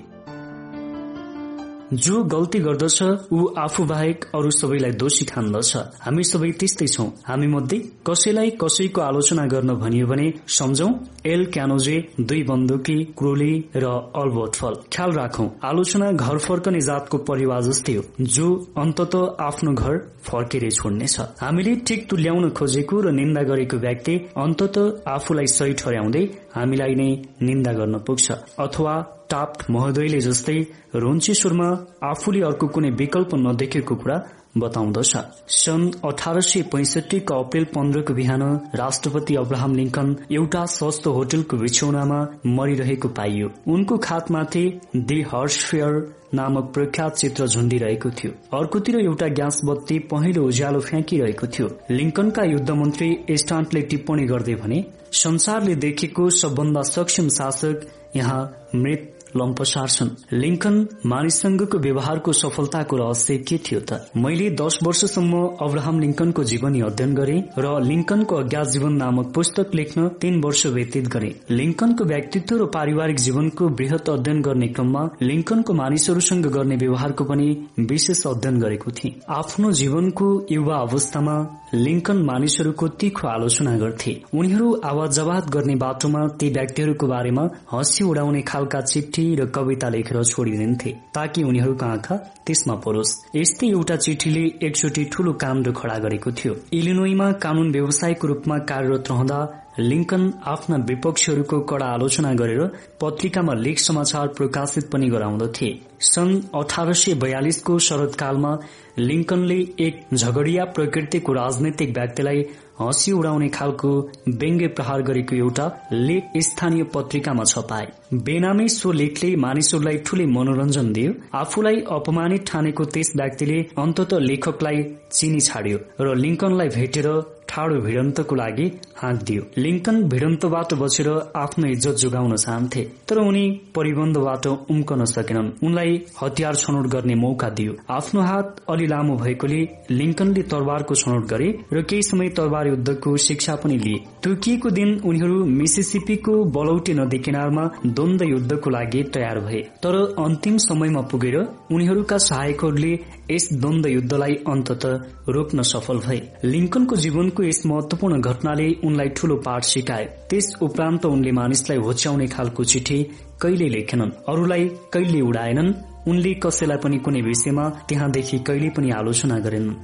जो 1.95 2.23
गल्ती 2.25 2.59
गर्दछ 2.59 3.03
ऊ 3.33 3.47
आफू 3.59 3.85
बाहेक 3.85 4.25
अरू 4.35 4.51
सबैलाई 4.51 4.93
दोषी 5.01 5.25
ठान्दछ। 5.25 5.73
हामी 6.01 6.23
सबै 6.25 6.51
त्यस्तै 6.61 6.87
छौ। 6.89 7.05
हामी 7.29 7.47
मध्ये 7.47 7.79
कसैलाई 8.09 8.51
कसैको 8.63 9.01
आलोचना 9.01 9.45
गर्न 9.47 9.75
भनियो 9.77 10.07
भने 10.07 10.27
सम्झौ 10.59 10.89
एल 11.27 11.45
क्यानोजे 11.53 11.97
दुई 12.23 12.43
बन्दुकी 12.51 12.97
क्रोली 13.19 13.53
र 13.77 13.93
अल्बर्ट 14.17 14.57
ख्याल 14.95 15.13
राखौ 15.13 15.47
आलोचना 15.65 16.11
घर 16.13 16.39
फर्कने 16.47 16.81
जातको 16.89 17.19
परिवार 17.29 17.61
जस्तै 17.63 17.95
हो 17.95 18.05
जो 18.31 18.49
अन्तत 18.79 19.17
आफ्नो 19.43 19.73
घर 19.75 19.99
फर्केर 20.25 20.65
छोड्नेछ। 20.73 21.19
हामीले 21.41 21.75
ठिक 21.87 22.09
तुल्याउन 22.11 22.49
खोजेको 22.59 23.01
र 23.01 23.13
निन्दा 23.13 23.43
गरेको 23.51 23.77
व्यक्ति 23.85 24.15
अन्तत 24.39 24.79
आफूलाई 25.09 25.47
सही 25.51 25.73
ठहराउँदै 25.81 26.25
हामीलाई 26.55 26.95
नै 26.95 27.11
निन्दा 27.43 27.73
गर्न 27.73 27.99
पुग्छ। 28.07 28.27
अथवा 28.59 28.95
टाप्ट 29.31 29.71
महोदयले 29.71 30.21
जस्तै 30.21 30.59
रोन्चेश्वरमा 31.03 31.69
आफूले 32.05 32.41
अर्को 32.49 32.67
कुनै 32.69 32.91
विकल्प 33.01 33.35
नदेखेको 33.35 33.95
कुरा 33.97 34.17
बताउँदछ। 34.59 35.13
सन् 35.49 35.85
अठार 36.05 36.41
सय 36.41 36.63
पैसठीको 36.73 37.35
अप्रेल 37.35 37.65
पन्ध्रको 37.75 38.15
बिहान 38.15 38.43
राष्ट्रपति 38.77 39.35
अब्राहम 39.35 39.75
लिङ्कन 39.75 40.09
एउटा 40.31 40.65
सस्तो 40.77 41.13
होटलको 41.13 41.57
बिछौनामा 41.57 42.19
मरिरहेको 42.47 43.09
पाइयो। 43.09 43.49
उनको 43.73 43.99
खातमाथि 43.99 44.65
दि 44.97 45.21
हर्सफेयर 45.33 45.93
नामक 46.35 46.71
प्रख्यात 46.75 47.17
चित्र 47.17 47.47
झुन्डिरहेको 47.47 48.11
थियो। 48.11 48.33
अर्कोतिर 48.59 48.99
एउटा 49.01 49.27
ग्यास 49.29 49.61
बत्ती 49.65 49.99
पहिलो 50.11 50.43
उज्यालो 50.47 50.81
फ्याँकिरहेको 50.81 51.47
थियो। 51.47 51.69
लिङ्कनका 51.91 52.45
युद्ध 52.45 52.71
मन्त्री 52.71 53.09
एस्टान्टले 53.31 53.83
टिप्पणी 53.83 54.25
गर्दै 54.27 54.55
भने 54.55 54.85
संसारले 55.13 55.75
देखेको 55.75 56.31
सबभन्दा 56.31 56.83
सक्षम 56.83 57.29
शासक 57.29 57.87
यहाँ 58.17 58.43
मृत 58.75 59.12
लम्पसार 59.37 59.89
लिङ्कन 60.33 60.75
मानिससँगको 61.07 61.79
व्यवहारको 61.79 62.33
सफलताको 62.33 62.97
रहस्य 62.97 63.37
के 63.39 63.59
थियो 63.59 63.81
त? 63.81 64.11
मैले 64.17 64.51
दश 64.51 64.79
वर्षसम्म 64.83 65.41
अब्राहम 65.61 66.01
लिङ्कनको 66.01 66.45
जीवनी 66.45 66.81
अध्ययन 66.81 67.15
गरे 67.15 67.37
र 67.59 67.73
लिङ्कनको 67.83 68.37
अज्ञात 68.37 68.69
जीवन 68.69 68.93
नामक 68.93 69.33
पुस्तक 69.35 69.75
लेख्न 69.75 70.09
तीन 70.21 70.41
वर्ष 70.45 70.67
व्यतीत 70.67 71.09
गरे। 71.09 71.31
लिङ्कनको 71.51 72.05
व्यक्तित्व 72.05 72.57
र 72.57 72.67
पारिवारिक 72.67 73.19
जीवनको 73.19 73.69
वृहत 73.81 74.11
अध्ययन 74.11 74.43
गर्ने 74.43 74.69
क्रममा 74.69 75.03
लिङ्कनको 75.23 75.73
मानिसहरूसँग 75.73 76.47
गर्ने 76.47 76.77
व्यवहारको 76.77 77.25
पनि 77.25 77.49
विशेष 77.91 78.27
अध्ययन 78.27 78.61
गरेको 78.61 78.91
थिए। 78.91 79.21
आफ्नो 79.31 79.73
जीवनको 79.73 80.29
युवा 80.51 80.77
अवस्थामा 80.77 81.37
लिङ्कन 81.75 82.23
मानिसहरूको 82.23 82.89
तीखो 83.01 83.29
आलोचना 83.29 83.77
गर्थे। 83.77 84.13
उनीहरू 84.35 84.69
आवाज 84.85 85.11
जवाब 85.13 85.51
गर्ने 85.51 85.75
बाटोमा 85.75 86.27
ती 86.41 86.49
व्यक्तिहरूको 86.51 87.07
बारेमा 87.07 87.45
हँसी 87.73 88.05
उडाउने 88.05 88.43
खालका 88.43 88.81
चिठी 88.81 89.22
चिठी 89.23 89.35
र 89.35 89.47
कविता 89.47 89.89
लेखेर 89.89 90.23
छोडिदिन्थे 90.25 90.91
ताकि 91.15 91.43
उनीहरूको 91.43 91.87
आँखा 91.87 92.17
त्यसमा 92.47 92.75
परोस्। 92.75 93.11
यस्तै 93.37 93.67
एउटा 93.69 93.97
चिठीले 93.97 94.45
एकचोटि 94.67 95.05
ठूलो 95.13 95.33
काण्ड 95.33 95.67
खड़ा 95.77 95.99
गरेको 95.99 96.31
थियो। 96.33 96.55
इलिनोईमा 96.73 97.31
कानून 97.39 97.71
व्यवसायको 97.71 98.27
रूपमा 98.27 98.59
कार्यरत 98.71 99.11
रहँदा 99.11 99.39
लिङ्कन 99.79 100.23
आफ्ना 100.45 100.77
विपक्षीहरूको 100.89 101.61
कड़ा 101.71 101.87
आलोचना 101.87 102.33
गरेर 102.35 102.63
पत्रिकामा 103.01 103.55
लेख 103.55 103.79
समाचार 103.79 104.27
प्रकाशित 104.39 104.91
पनि 104.93 105.09
गराउँदथे। 105.09 105.71
सन् 106.03 106.33
अठार 106.55 106.93
सय 106.93 107.15
बयालिसको 107.15 107.79
शरदकालमा 107.79 108.53
लिङ्कनले 108.99 109.59
एक 109.81 110.03
झगडिया 110.15 110.65
प्रकृतिको 110.77 111.33
राजनैतिक 111.33 111.97
व्यक्तिलाई 111.99 112.43
हँसी 112.81 113.13
उडाउने 113.13 113.49
खालको 113.49 113.91
व्यङ्ग्य 114.29 114.69
प्रहार 114.77 115.03
गरेको 115.09 115.37
एउटा 115.37 115.67
लेख 115.93 116.31
स्थानीय 116.47 116.83
पत्रिकामा 116.95 117.45
छपाए। 117.45 117.87
बेनामी 118.27 118.69
सो 118.69 118.93
लेखले 118.93 119.35
मानिसहरूलाई 119.37 119.99
ठूलै 120.07 120.27
मनोरञ्जन 120.37 120.93
दियो। 120.93 121.13
आफूलाई 121.35 121.81
अपमानित 121.97 122.47
ठानेको 122.47 122.85
त्यस 122.95 123.13
व्यक्तिले 123.17 123.59
अन्तत 123.79 124.15
लेखकलाई 124.29 124.83
चिनी 125.13 125.41
छाड्यो 125.41 125.79
र 126.01 126.17
लिङ्कनलाई 126.25 126.69
भेटेर 126.79 127.09
ठाडो 127.53 127.81
भिडन्तको 127.85 128.35
लागि 128.35 128.67
हाँक 128.97 129.23
दियो। 129.29 129.43
लिङ्कन 129.59 129.97
भिडन्तबाट 130.09 130.73
बसेर 130.83 131.09
आफ्नो 131.37 131.67
इज्जत 131.69 131.97
जोगाउन 132.03 132.35
चाहन्थे 132.37 132.83
तर 133.09 133.19
उनी 133.21 133.45
परिबन्धबाट 133.77 134.47
उम्कन 134.47 135.05
सकेनन्। 135.07 135.51
उनलाई 135.67 136.01
हतियार 136.23 136.55
छनौट 136.57 136.87
गर्ने 136.95 137.15
मौका 137.25 137.49
दियो। 137.59 137.73
आफ्नो 137.91 138.21
हात 138.23 138.63
अलि 138.73 138.87
लामो 138.87 139.17
भएकोले 139.17 139.61
लिङ्कनले 139.91 140.43
तरबारको 140.53 140.95
छनौट 140.95 141.29
गरे 141.33 141.49
र 141.73 141.83
केही 141.85 142.03
समय 142.03 142.29
तरबार 142.39 142.69
युद्धको 142.69 143.17
शिक्षा 143.27 143.55
पनि 143.63 143.77
लिए। 143.85 143.99
तुर्किएको 144.25 144.71
दिन 144.71 144.95
उनीहरू 145.05 145.45
मिसिसिपीको 145.53 146.35
बलौटे 146.57 146.95
नदी 146.95 147.19
किनारमा 147.19 147.65
द्वन्द 147.87 148.23
युद्धको 148.25 148.71
लागि 148.71 149.03
तयार 149.15 149.41
भए। 149.41 149.61
तर 149.85 150.01
अन्तिम 150.25 150.57
समयमा 150.67 151.03
पुगेर 151.13 151.37
उनीहरूका 151.73 152.19
सहायकहरूले 152.23 152.93
यस 153.33 153.49
द्वन्द 153.53 153.87
युद्धलाई 153.87 154.35
अन्तत 154.53 154.85
रोक्न 155.29 155.63
सफल 155.73 155.99
भए। 156.07 156.21
लिङ्कनको 156.45 156.97
जीवनको 157.05 157.43
यस 157.43 157.63
महत्वपूर्ण 157.67 158.21
घटनाले 158.21 158.69
उनलाई 158.85 159.09
ठूलो 159.17 159.37
पाठ 159.47 159.63
सिकाए 159.65 160.05
त्यस 160.31 160.47
उपरान्त 160.63 161.07
उनले 161.07 161.33
मानिसलाई 161.41 161.79
होच्याउने 161.87 162.27
खालको 162.35 162.65
चिठी 162.73 162.99
कहिले 163.43 163.69
लेखेनन् 163.69 164.17
अरूलाई 164.29 164.69
कहिले 164.93 165.21
उडाएनन् 165.21 165.73
उनले 166.11 166.35
कसैलाई 166.45 166.79
पनि 166.85 166.99
कुनै 166.99 167.21
विषयमा 167.23 167.65
त्यहाँदेखि 167.89 168.39
कहिले 168.49 168.69
पनि 168.77 168.91
आलोचना 168.99 169.39
गरेनन्। 169.47 169.81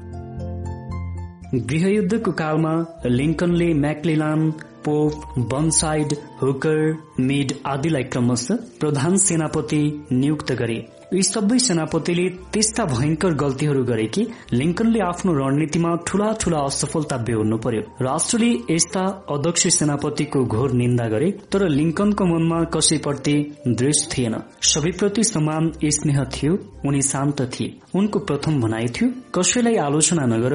गृहयुद्धको 1.69 2.33
कालमा 2.41 2.73
लिङ्कनले 3.09 3.69
McClellan 3.85 4.41
Pope 4.85 5.13
Burnside 5.53 6.11
Hooker 6.43 6.79
Meade 7.21 7.53
आदिलाई 7.67 8.05
क्रमशः 8.13 8.57
प्रधान 8.81 9.17
सेनापति 9.17 9.83
नियुक्त 10.13 10.53
गरे। 10.53 10.79
यी 11.13 11.23
सबै 11.23 11.59
सेनापतिले 11.65 12.25
त्यस्ता 12.53 12.85
भयंकर 12.85 13.33
गल्तीहरू 13.43 13.83
गरे 13.91 14.07
कि 14.15 14.23
लिङ्कनले 14.53 15.01
आफ्नो 15.01 15.33
रणनीतिमा 15.33 15.93
ठूला 16.07 16.27
ठूला 16.41 16.59
असफलता 16.69 17.17
बेहोर्नु 17.27 17.57
पर्यो। 17.65 17.83
राष्ट्रले 18.07 18.51
यस्ता 18.71 19.05
अध्यक्ष 19.35 19.63
सेनापतिको 19.77 20.45
घोर 20.55 20.73
निन्दा 20.81 21.07
गरे 21.09 21.31
तर 21.53 21.65
लिङ्कनको 21.69 22.25
मनमा 22.33 22.59
कसैप्रति 22.75 23.37
दृश 23.79 23.99
थिएन। 24.13 24.37
सबैप्रति 24.73 25.25
समान 25.25 25.71
स्नेह 25.97 26.21
थियो 26.35 26.53
उनी 26.89 27.01
शान्त 27.03 27.41
थिए। 27.55 27.73
उनको 27.97 28.19
प्रथम 28.29 28.61
भनाइ 28.61 28.87
थियो 28.95 29.09
कसैलाई 29.35 29.77
आलोचना 29.87 30.27
नगर 30.35 30.55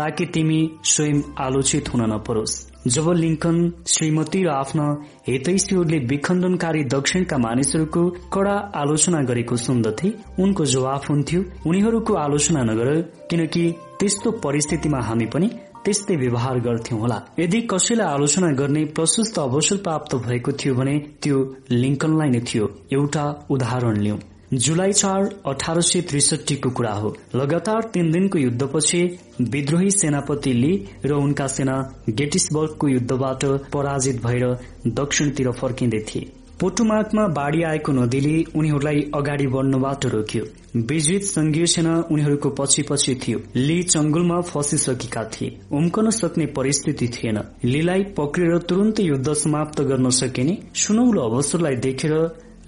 ताकि 0.00 0.26
तिमी 0.34 0.60
स्वयं 0.84 1.22
आलोचित 1.38 1.88
हुन 1.94 2.02
नपरोस्। 2.12 2.58
जब 2.86 3.06
लिङ्कन 3.12 3.56
श्रीमती 3.86 4.42
र 4.42 4.48
आफ्ना 4.48 4.84
हितैषीहरूले 5.28 5.98
विखण्डनकारी 6.10 6.84
दक्षिणका 6.84 7.38
मानिसहरूको 7.38 8.02
कडा 8.32 8.54
आलोचना 8.74 9.20
गरेको 9.20 9.56
सुन्दथे 9.56 10.08
उनको 10.42 10.64
जवाफ 10.64 11.10
हुन्थ्यो 11.10 11.40
उनीहरूको 11.66 12.14
आलोचना 12.14 12.62
नगर 12.62 12.88
किनकि 13.30 13.64
त्यस्तो 14.00 14.30
परिस्थितिमा 14.44 15.00
हामी 15.00 15.26
पनि 15.26 15.48
त्यस्तै 15.84 16.16
व्यवहार 16.16 16.58
गर्थ्यौं 16.60 17.00
होला। 17.00 17.18
यदि 17.38 17.60
कसैलाई 17.60 18.06
आलोचना 18.06 18.48
गर्ने 18.52 18.84
प्रशस्त 18.96 19.38
अवसर 19.38 19.76
प्राप्त 19.76 20.16
भएको 20.26 20.52
थियो 20.52 20.74
भने 20.74 20.98
त्यो 21.22 21.36
लिङ्कनलाई 21.72 22.30
नै 22.30 22.40
थियो। 22.40 22.64
एउटा 22.92 23.24
उदाहरण 23.50 23.96
लिउँ। 23.96 24.18
जुलाई 24.52 24.92
चार 24.92 25.28
अठार 25.46 25.80
सय 25.80 26.00
त्रिसठीको 26.00 26.70
कुरा 26.70 26.92
हो। 26.92 27.14
लगातार 27.34 27.90
तीन 27.94 28.10
दिनको 28.10 28.38
युद्धपछि 28.38 29.02
विद्रोही 29.40 29.90
सेनापति 29.90 30.52
ली 30.52 30.72
र 31.04 31.12
उनका 31.14 31.46
सेना 31.46 31.76
गेटिसबर्गको 32.08 32.88
युद्धबाट 32.88 33.44
पराजित 33.72 34.22
भएर 34.24 34.46
दक्षिणतिर 34.88 35.50
फर्किँदै 35.52 36.00
थिए। 36.08 36.30
पोटुमाकमा 36.60 37.26
बाढ़ी 37.28 37.62
आएको 37.62 37.92
नदीले 37.92 38.42
उनीहरूलाई 38.56 39.00
अगाडि 39.14 39.46
बढ्नबाट 39.46 40.06
रोक्यो। 40.06 40.44
विजित 40.76 41.22
संघीय 41.24 41.66
सेना 41.66 41.94
उनीहरूको 42.10 42.50
पछि 42.50 42.82
पछि 42.82 43.14
थियो। 43.22 43.38
ली 43.56 43.82
चंगुलमा 43.82 44.40
फसिसकेका 44.40 45.24
थिए। 45.30 45.56
उम्कन 45.72 46.10
सक्ने 46.10 46.46
परिस्थिति 46.56 47.08
थिएन। 47.08 47.38
लीलाई 47.64 48.02
पक्रेर 48.18 48.58
तुरन्तै 48.58 49.02
युद्ध 49.02 49.32
समाप्त 49.36 49.80
गर्न 49.82 50.10
सकिने 50.10 50.58
सुनौलो 50.74 51.22
अवसरलाई 51.22 51.76
देखेर 51.76 52.14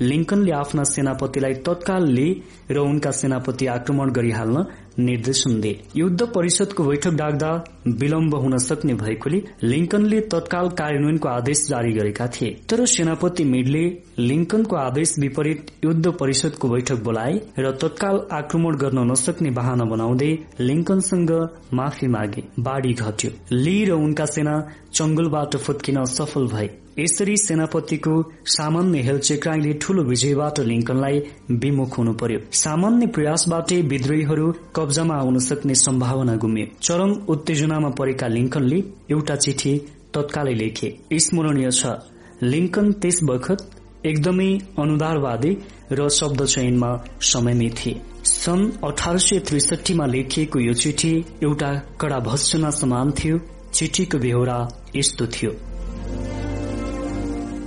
लिङ्कनले 0.01 0.53
आफ्ना 0.53 0.83
सेनापतिलाई 0.85 1.55
तत्काल 1.55 2.07
लिए 2.07 2.41
र 2.71 2.79
उनका 2.79 3.11
सेनापति 3.11 3.67
आक्रमण 3.67 4.11
गरिहाल्न 4.11 4.65
निर्देशन 4.99 5.61
दिए 5.61 5.81
युद्ध 5.97 6.23
परिषदको 6.23 6.85
बैठक 6.85 7.13
डाक्दा 7.13 7.51
विलम्ब 7.87 8.35
हुन 8.35 8.57
सक्ने 8.59 8.95
भएकोले 8.95 9.43
लिङ्कनले 9.63 10.21
तत्काल 10.21 10.69
कार्यान्वयनको 10.69 11.29
आदेश 11.29 11.67
जारी 11.69 11.93
गरेका 11.93 12.27
थिए। 12.27 12.51
तर 12.71 12.85
सेनापति 12.87 13.45
मिडले 13.45 13.85
लिङ्कनको 14.19 14.77
आदेश 14.77 15.15
विपरीत 15.19 15.73
युद्ध 15.85 16.13
परिषदको 16.21 16.69
बैठक 16.69 17.03
बोलाए 17.05 17.41
र 17.59 17.71
तत्काल 17.71 18.21
आक्रमण 18.33 18.77
गर्न 18.77 19.11
नसक्ने 19.11 19.51
बहाना 19.51 19.85
बनाउँदै 19.85 20.33
लिङ्कनसँग 20.61 21.33
माफी 21.75 22.07
मागे। 22.07 22.45
बाढ़ी 22.61 22.95
घट्यो। 22.95 23.31
ली 23.53 23.85
र 23.85 23.93
उनका 23.93 24.25
सेना 24.27 24.61
चंगुलबाट 24.93 25.57
फुत्किन 25.57 26.05
सफल 26.05 26.47
भए। 26.47 26.82
यसरी 26.99 27.37
सेनापतिको 27.37 28.15
सामान्य 28.55 29.01
हेलचेक्राईले 29.03 29.73
ठूलो 29.83 30.03
विजयबाट 30.05 30.59
लिङ्कनलाई 30.71 31.21
विमुख 31.63 31.97
हुनु 31.99 32.13
पर्यो 32.21 32.41
सामान्य 32.55 33.07
प्रयासबाटै 33.17 33.81
विद्रोहीहरू 33.93 34.47
कब्जामा 34.77 35.15
आउन 35.17 35.39
सक्ने 35.49 35.75
सम्भावना 35.83 36.35
गुम्यो। 36.43 36.67
चरम 36.83 37.13
उत्तेजनामा 37.33 37.91
परेका 37.99 38.29
लिङ्कनले 38.37 38.79
एउटा 39.11 39.37
चिठी 39.45 39.73
तत्कालै 40.15 40.55
लेखे। 40.55 40.89
स्मरणीय 41.25 41.71
छ 41.71 41.83
लिङ्कन 42.53 42.93
त्यस 43.01 43.19
बखत 43.31 43.61
एकदमै 44.05 44.51
अनुदारवादी 44.83 45.53
र 45.99 46.09
शब्द 46.19 46.41
चयनमा 46.55 46.91
समयमै 47.31 47.71
थिए। 47.79 48.01
सन् 48.35 48.65
अठार 48.85 49.17
सय 49.27 49.39
त्रिसठीमा 49.49 50.07
लेखिएको 50.15 50.59
यो 50.69 50.75
चिठी 50.83 51.13
एउटा 51.43 51.71
कडा 52.01 52.19
भत्सना 52.29 52.71
समान 52.81 53.19
थियो 53.19 53.37
चिठीको 53.75 54.19
बेहोरा 54.19 54.59
यस्तो 54.97 55.27
थियो। 55.35 55.53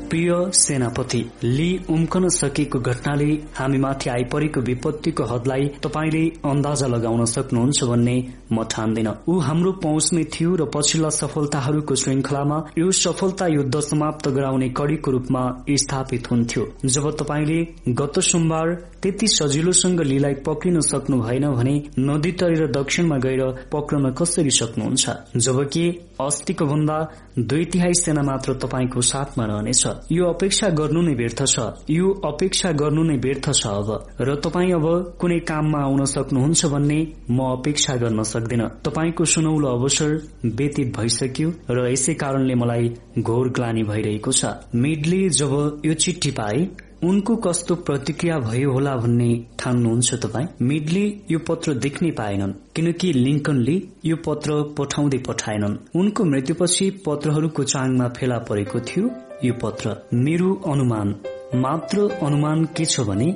प्रिय 0.10 0.32
सेनापति 0.54 1.24
ली 1.44 1.70
उम्कन 1.90 2.28
सकेको 2.30 2.80
घटनाले 2.80 3.32
हामीमाथि 3.58 4.10
आइपरेको 4.10 4.62
विपत्तिको 4.62 5.24
हदलाई 5.26 5.68
तपाईँले 5.84 6.24
अन्दाजा 6.46 6.88
लगाउन 6.88 7.26
सक्नुहुन्छ 7.26 7.84
भन्ने 7.84 8.16
म 8.52 8.64
ठान्दिन। 8.72 9.08
ऊ 9.28 9.40
हाम्रो 9.40 9.72
पहुँचमै 9.84 10.24
थियो 10.34 10.56
र 10.56 10.66
पछिल्ला 10.76 11.10
सफलताहरूको 11.10 11.96
श्रृंखलामा 11.96 12.58
यो 12.78 12.92
सफलता 12.94 13.48
युद्ध 13.48 13.80
समाप्त 13.82 14.28
गराउने 14.30 14.70
कड़ीको 14.78 15.12
रूपमा 15.12 15.44
स्थापित 15.76 16.32
हुन्थ्यो। 16.32 16.64
जब 16.86 17.10
तपाईँले 17.18 17.60
गत 17.94 18.20
सोमबार 18.22 18.74
त्यति 19.02 19.28
सजिलोसँग 19.28 20.02
लीलाई 20.02 20.34
पक्रिन 20.46 20.80
सक्नु 20.82 21.22
भएन 21.22 21.50
भने 21.54 21.76
नदी 22.00 22.32
तरेर 22.32 22.72
दक्षिणमा 22.72 23.18
गएर 23.18 23.44
पक्रन 23.74 24.12
कसरी 24.14 24.52
सक्नुहुन्छ? 24.52 25.10
जबकि 25.38 25.86
अस्तिको 26.22 26.66
भन्दा 26.66 26.98
दुई 27.38 27.66
तिहाई 27.66 27.94
सेना 27.94 28.22
मात्र 28.22 28.54
तपाईँको 28.54 29.02
साथमा 29.02 29.46
रहनेछ। 29.46 29.88
यो 30.12 30.26
अपेक्षा 30.26 30.70
गर्नु 30.70 31.02
नै 31.02 31.14
व्यर्थ 31.14 31.42
छ। 31.46 31.60
यो 31.90 32.12
अपेक्षा 32.26 32.72
गर्नु 32.72 33.04
नै 33.04 33.18
व्यर्थ 33.18 33.50
छ 33.52 33.68
अब। 33.68 33.90
र 34.22 34.36
तपाईँ 34.36 34.72
अब 34.72 35.18
कुनै 35.20 35.40
काममा 35.40 35.80
आउन 35.84 36.06
सक्नुहुन्छ 36.06 36.66
भन्ने 36.66 37.00
म 37.30 37.40
अपेक्षा 37.52 37.96
गर्न 37.96 38.24
सक्दिन। 38.24 38.62
तपाईँको 38.88 39.26
सुनौलो 39.26 39.68
अवसर 39.68 40.12
व्यतीत 40.46 40.96
भइसक्यो 40.96 41.50
र 41.70 41.92
यसै 41.92 42.14
कारणले 42.14 42.56
मलाई 42.56 42.88
घोर 43.20 43.50
ग्लानी 43.50 43.84
भइरहेको 43.84 44.32
छ। 44.32 44.46
मिडले 44.76 45.30
जब 45.30 45.82
यो 45.86 45.94
चिठी 45.94 46.32
पाए 46.32 46.60
उनको 47.06 47.36
कस्तो 47.46 47.76
प्रतिक्रिया 47.88 48.38
भयो 48.40 48.72
होला 48.72 48.96
भन्ने 48.96 49.30
ठान्नुहुन्छ 49.60 50.14
तपाईँ? 50.24 50.48
मिडले 50.62 51.04
यो 51.32 51.40
पत्र 51.48 51.74
देख्नै 51.86 52.12
पाएनन् 52.20 52.54
किनकि 52.76 53.12
लिङ्कनले 53.14 53.76
यो 54.06 54.16
पत्र 54.28 54.62
पठाउँदै 54.78 55.18
पठाएनन्। 55.28 55.76
उनको 56.00 56.24
मृत्युपछि 56.32 56.90
पत्रहरूको 57.06 57.64
चाङमा 57.74 58.08
फेला 58.18 58.38
परेको 58.50 58.80
थियो 58.90 59.10
यो 59.44 59.54
पत्र। 59.64 59.96
मेरो 60.26 60.54
अनुमान 60.74 61.16
मात्र 61.66 62.10
अनुमान 62.24 62.66
के 62.78 62.86
छ 62.86 63.08
भने 63.10 63.30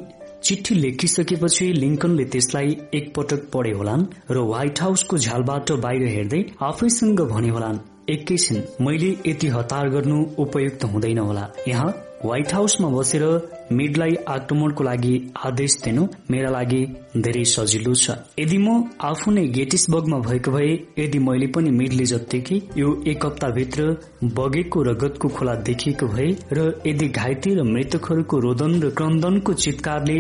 चिठी 0.44 0.76
लेखिसकेपछि 0.76 1.72
लिङ्कनले 1.74 2.26
त्यसलाई 2.34 2.76
एकपटक 2.94 3.48
पढे 3.54 3.72
होलान् 3.78 4.10
र 4.32 4.38
व्हाइट 4.50 4.82
हाउसको 4.82 5.18
झ्यालबाट 5.18 5.72
बाहिर 5.86 6.08
हेर्दै 6.16 6.44
आफैसँग 6.64 7.22
भने 7.32 7.50
होलान् 7.56 7.80
एकैछिन 8.10 8.64
मैले 8.86 9.10
यति 9.28 9.48
हतार 9.56 9.90
गर्नु 9.90 10.20
उपयुक्त 10.44 10.84
हुँदैन 10.94 11.20
होला। 11.20 11.48
यहाँ 11.68 11.90
व्हाइट 12.26 12.54
हाउसमा 12.54 12.88
बसेर 12.90 13.24
मिडलाई 13.72 14.16
आक्रमणको 14.28 14.84
लागि 14.84 15.14
आदेश 15.46 15.74
दिनु 15.84 16.04
मेरा 16.32 16.50
लागि 16.50 16.82
धेरै 17.18 17.44
सजिलो 17.52 17.94
छ। 17.94 18.16
यदि 18.40 18.58
म 18.58 18.68
आफू 19.10 19.32
नै 19.32 19.46
गेटिसबर्गमा 19.58 20.20
भएको 20.28 20.52
भए 20.52 20.72
यदि 21.00 21.20
मैले 21.20 21.48
पनि 21.56 21.72
मिडले 21.80 22.06
जत्तिकै 22.12 22.58
यो 22.78 22.94
एक 23.12 23.26
भित्र 23.58 23.84
बगेको 24.38 24.82
रगतको 24.84 25.28
खोला 25.36 25.54
देखिएको 25.68 26.08
भए 26.08 26.30
र 26.54 26.66
यदि 26.88 27.08
घाइते 27.10 27.54
र 27.56 27.64
मृतकहरूको 27.66 28.40
रोदन 28.46 28.74
र 28.84 28.90
क्रन्दनको 29.00 29.54
चितकारले 29.64 30.18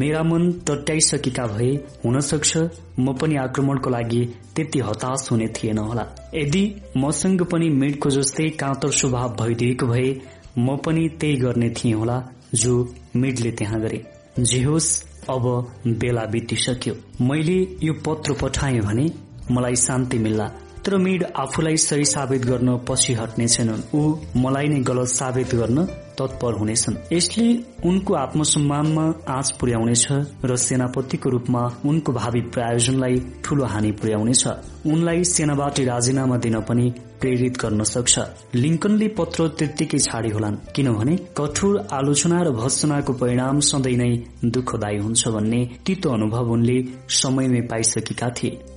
मेरा 0.00 0.22
मन 0.22 0.50
तट्याइसकेका 0.68 1.46
भए 1.54 1.70
हुन 2.04 2.20
सक्छ 2.28 2.50
म 2.98 3.12
पनि 3.20 3.36
आक्रमणको 3.36 3.90
लागि 3.90 4.22
त्यति 4.56 4.78
हताश 4.88 5.28
हुने 5.30 5.48
थिएन 5.56 5.78
होला। 5.78 6.04
यदि 6.34 6.64
मसँग 6.96 7.42
पनि 7.52 7.68
मिडको 7.80 8.10
जस्तै 8.10 8.48
काँतर 8.60 8.90
स्वभाव 9.00 9.36
भइदिएको 9.40 9.86
भए 9.86 10.10
म 10.58 10.76
पनि 10.84 11.08
त्यही 11.20 11.36
गर्ने 11.36 11.70
थिएँ 11.78 11.94
होला। 11.94 12.18
जो 12.54 12.94
मिडले 13.16 13.50
त्यहाँ 13.50 13.80
गरे। 13.80 14.06
जे 14.38 14.62
होस् 14.62 15.02
अब 15.30 15.72
बेला 15.86 16.24
बितिसक्यो। 16.24 17.24
मैले 17.24 17.76
यो 17.82 17.92
पत्र 17.92 18.32
पठाएँ 18.32 18.80
भने 18.80 19.10
मलाई 19.50 19.76
शान्ति 19.76 20.18
मिल्ला। 20.18 20.50
तर 20.84 20.96
मिड 20.96 21.24
आफूलाई 21.36 21.76
सही 21.76 22.04
साबित 22.04 22.44
गर्न 22.46 22.76
पछि 22.88 23.12
हट्ने 23.14 23.48
छैनन्। 23.48 23.82
ऊ 23.94 24.00
मलाई 24.36 24.68
नै 24.68 24.80
गलत 24.80 25.08
साबित 25.08 25.54
गर्न 25.54 25.84
तत्पर 26.18 26.52
हुनेछन्। 26.52 26.96
यसले 27.12 27.46
उनको 27.88 28.14
आत्मसम्मानमा 28.14 29.04
आँच 29.28 29.50
पुर्याउनेछ 29.60 30.06
र 30.44 30.56
सेनापतिको 30.56 31.28
रूपमा 31.30 31.62
उनको 31.84 32.12
भावी 32.12 32.40
प्रायोजनलाई 32.54 33.16
ठूलो 33.44 33.64
हानि 33.64 33.92
पुर्याउनेछ। 33.92 34.42
उनलाई 34.86 35.24
सेनाबाट 35.24 35.80
राजीनामा 35.80 36.36
दिन 36.36 36.60
पनि 36.68 36.86
प्रेरित 37.20 37.54
गर्न 37.60 37.82
सक्छ। 37.84 38.18
लिङ्कनले 38.54 39.08
पत्र 39.18 39.48
त्यत्तिकै 39.58 39.98
छाडे 39.98 40.30
होलान् 40.30 40.56
किनभने 40.74 41.16
कठोर 41.38 41.74
आलोचना 41.92 42.42
र 42.42 42.50
भत्सनाको 42.60 43.12
परिणाम 43.12 43.60
सधैँ 43.60 43.96
नै 43.96 44.12
दुःखदायी 44.44 44.98
हुन्छ 44.98 45.28
भन्ने 45.28 45.60
तितो 45.86 46.08
अनुभव 46.10 46.52
उनले 46.52 46.78
समयमै 47.20 47.60
पाइसकेका 47.70 48.28
थिए। 48.30 48.69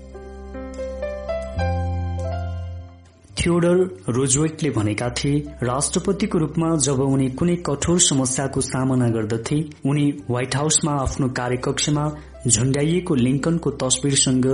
थियोडर 3.37 3.77
रोजवेटले 4.15 4.69
भनेका 4.69 5.09
थिए 5.09 5.39
राष्ट्रपतिको 5.63 6.37
रूपमा 6.37 6.75
जब 6.85 6.99
उनी 6.99 7.29
कुनै 7.39 7.55
कठोर 7.67 7.99
समस्याको 7.99 8.61
सामना 8.61 9.07
गर्दथे 9.09 9.57
उनी 9.89 10.05
व्हाइट 10.29 10.55
हाउसमा 10.55 10.93
आफ्नो 11.01 11.27
कार्यकक्षमा 11.39 12.05
झण्ड्याइएको 12.47 13.15
लिङ्कनको 13.15 13.69
तस्विरसँग 13.83 14.47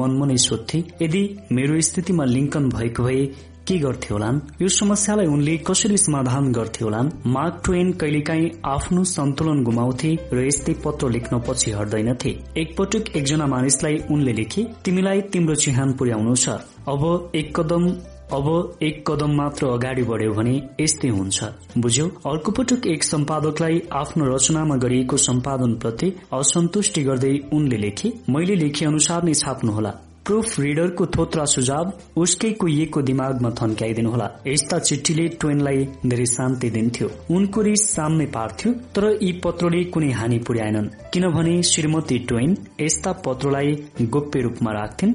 मनमनै 0.00 0.36
सोध्थे 0.46 0.78
यदि 1.02 1.22
मेरो 1.52 1.80
स्थितिमा 1.80 2.24
लिङ्कन 2.24 2.68
भएको 2.68 3.02
भए 3.02 3.22
के 3.68 3.76
गर्थे 3.78 4.08
होलान्? 4.14 4.40
यो 4.62 4.68
समस्यालाई 4.68 5.26
उनले 5.26 5.56
कसरी 5.66 5.96
समाधान 5.96 6.52
गर्थे 6.52 6.84
होलान्? 6.84 7.10
मार्क 7.26 7.60
ट्वेन 7.64 7.92
कहिलेकाहीँ 7.92 8.50
आफ्नो 8.66 9.04
सन्तुलन 9.04 9.62
गुमाउँथे 9.64 10.10
र 10.32 10.46
यस्तै 10.46 10.74
पत्र 10.84 11.10
लेख्न 11.10 11.38
पछि 11.48 11.70
हट्दैनथे। 11.70 12.30
एकपटक 12.62 13.16
एकजना 13.16 13.46
मानिसलाई 13.46 13.96
उनले 14.10 14.32
लेखे 14.32 14.66
तिमीलाई 14.84 15.20
तिम्रो 15.32 15.54
चिहान 15.54 15.92
पुर्याउनु 15.92 16.34
छ। 16.34 16.48
अब 16.88 17.30
एक 17.34 17.54
कदम 17.60 17.84
अब 18.32 18.78
एक 18.82 19.10
कदम 19.10 19.32
मात्र 19.34 19.66
अगाडि 19.66 20.02
बढ्यो 20.02 20.32
भने 20.32 20.52
यस्तै 20.80 21.08
हुन्छ। 21.08 21.44
बुझ्यौ? 21.78 22.06
अर्को 22.26 22.52
पटक 22.52 22.86
एक 22.86 23.04
सम्पादकलाई 23.04 23.80
आफ्नो 23.92 24.24
रचनामा 24.24 24.76
गरिएको 24.76 25.16
सम्पादन 25.16 25.74
प्रति 25.74 26.12
असन्तुष्टि 26.32 27.02
गर्दै 27.02 27.32
उनले 27.52 27.76
लेखे 27.76 28.12
मैले 28.30 28.54
लेखे 28.54 28.86
अनुसार 28.86 29.24
नै 29.24 29.34
छाप्नुहोला। 29.34 29.90
प्रुफ 30.26 30.60
रिडरको 30.60 31.06
थोत्रा 31.06 31.44
सुझाव 31.44 31.90
उसकै 32.16 32.50
कुहिएको 32.52 33.02
दिमागमा 33.02 33.50
थन्क्याइदिनुहोला। 33.50 34.28
यस्ता 34.46 34.78
चिठीले 34.78 35.26
ट्वेनलाई 35.40 35.84
धेरै 36.06 36.26
शान्ति 36.26 36.70
दिन्थ्यो। 36.70 37.08
उनको 37.30 37.60
रिस 37.60 37.88
सामने 37.90 38.26
पार्थ्यो 38.26 38.72
तर 38.94 39.18
यी 39.22 39.32
पत्रले 39.44 39.82
कुनै 39.84 40.10
हानि 40.10 40.38
पुर्याएनन्। 40.38 40.88
किनभने 41.12 41.62
श्रीमती 41.62 42.18
ट्वेन 42.18 42.56
यस्ता 42.80 43.12
पत्रलाई 43.26 43.76
गोप्य 44.02 44.40
रूपमा 44.40 44.72
राख्थिन्। 44.72 45.14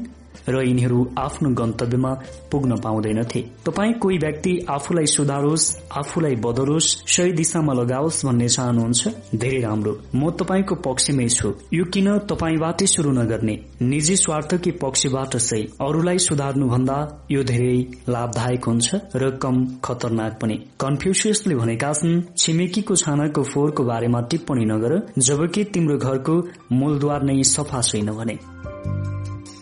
र 0.49 0.61
यिनीहरू 0.67 0.99
आफ्नो 1.17 1.49
गन्तव्यमा 1.49 2.11
पुग्न 2.51 2.75
पाउँदैनथे। 2.75 3.41
तपाईँ 3.65 3.93
कोही 3.93 4.17
व्यक्ति 4.17 4.53
आफूलाई 4.69 5.05
सुधारोस् 5.05 5.65
आफूलाई 5.91 6.35
बदलोस् 6.35 6.89
सही 7.07 7.31
दिशामा 7.31 7.73
लगाओस् 7.73 8.25
भन्ने 8.25 8.47
चाहनुहुन्छ 8.49 9.07
धेरै 9.35 9.61
राम्रो। 9.61 9.93
म 10.15 10.31
तपाईँको 10.31 10.75
पक्षमै 10.75 11.27
छु। 11.29 11.53
यो 11.73 11.85
किन 11.85 12.07
तपाईँबाटै 12.29 12.85
शुरू 12.85 13.11
नगर्ने? 13.11 13.55
निजी 13.81 14.15
स्वार्थकी 14.15 14.71
पक्षबाट 14.71 15.37
सही। 15.37 15.63
अरूलाई 15.81 16.17
सुधार्नु 16.17 16.67
भन्दा 16.67 16.97
यो 17.31 17.43
धेरै 17.43 17.77
लाभदायक 18.09 18.65
हुन्छ 18.65 18.95
र 19.15 19.29
कम 19.41 19.55
खतरनाक 19.83 20.33
पनि। 20.41 20.55
कन्फ्युसियसले 20.79 21.55
भनेका 21.55 21.93
छन् 21.93 22.21
छिमेकीको 22.37 22.95
छानाको 22.95 23.43
फोहोरको 23.43 23.83
बारेमा 23.83 24.21
टिप्पणी 24.21 24.65
नगर 24.65 24.93
जबकि 25.19 25.63
तिम्रो 25.63 25.97
घरको 25.97 26.35
मूलद्वार 26.71 27.23
नै 27.23 27.43
सफा 27.43 27.81
छैन 27.81 28.11
भने। 28.11 28.54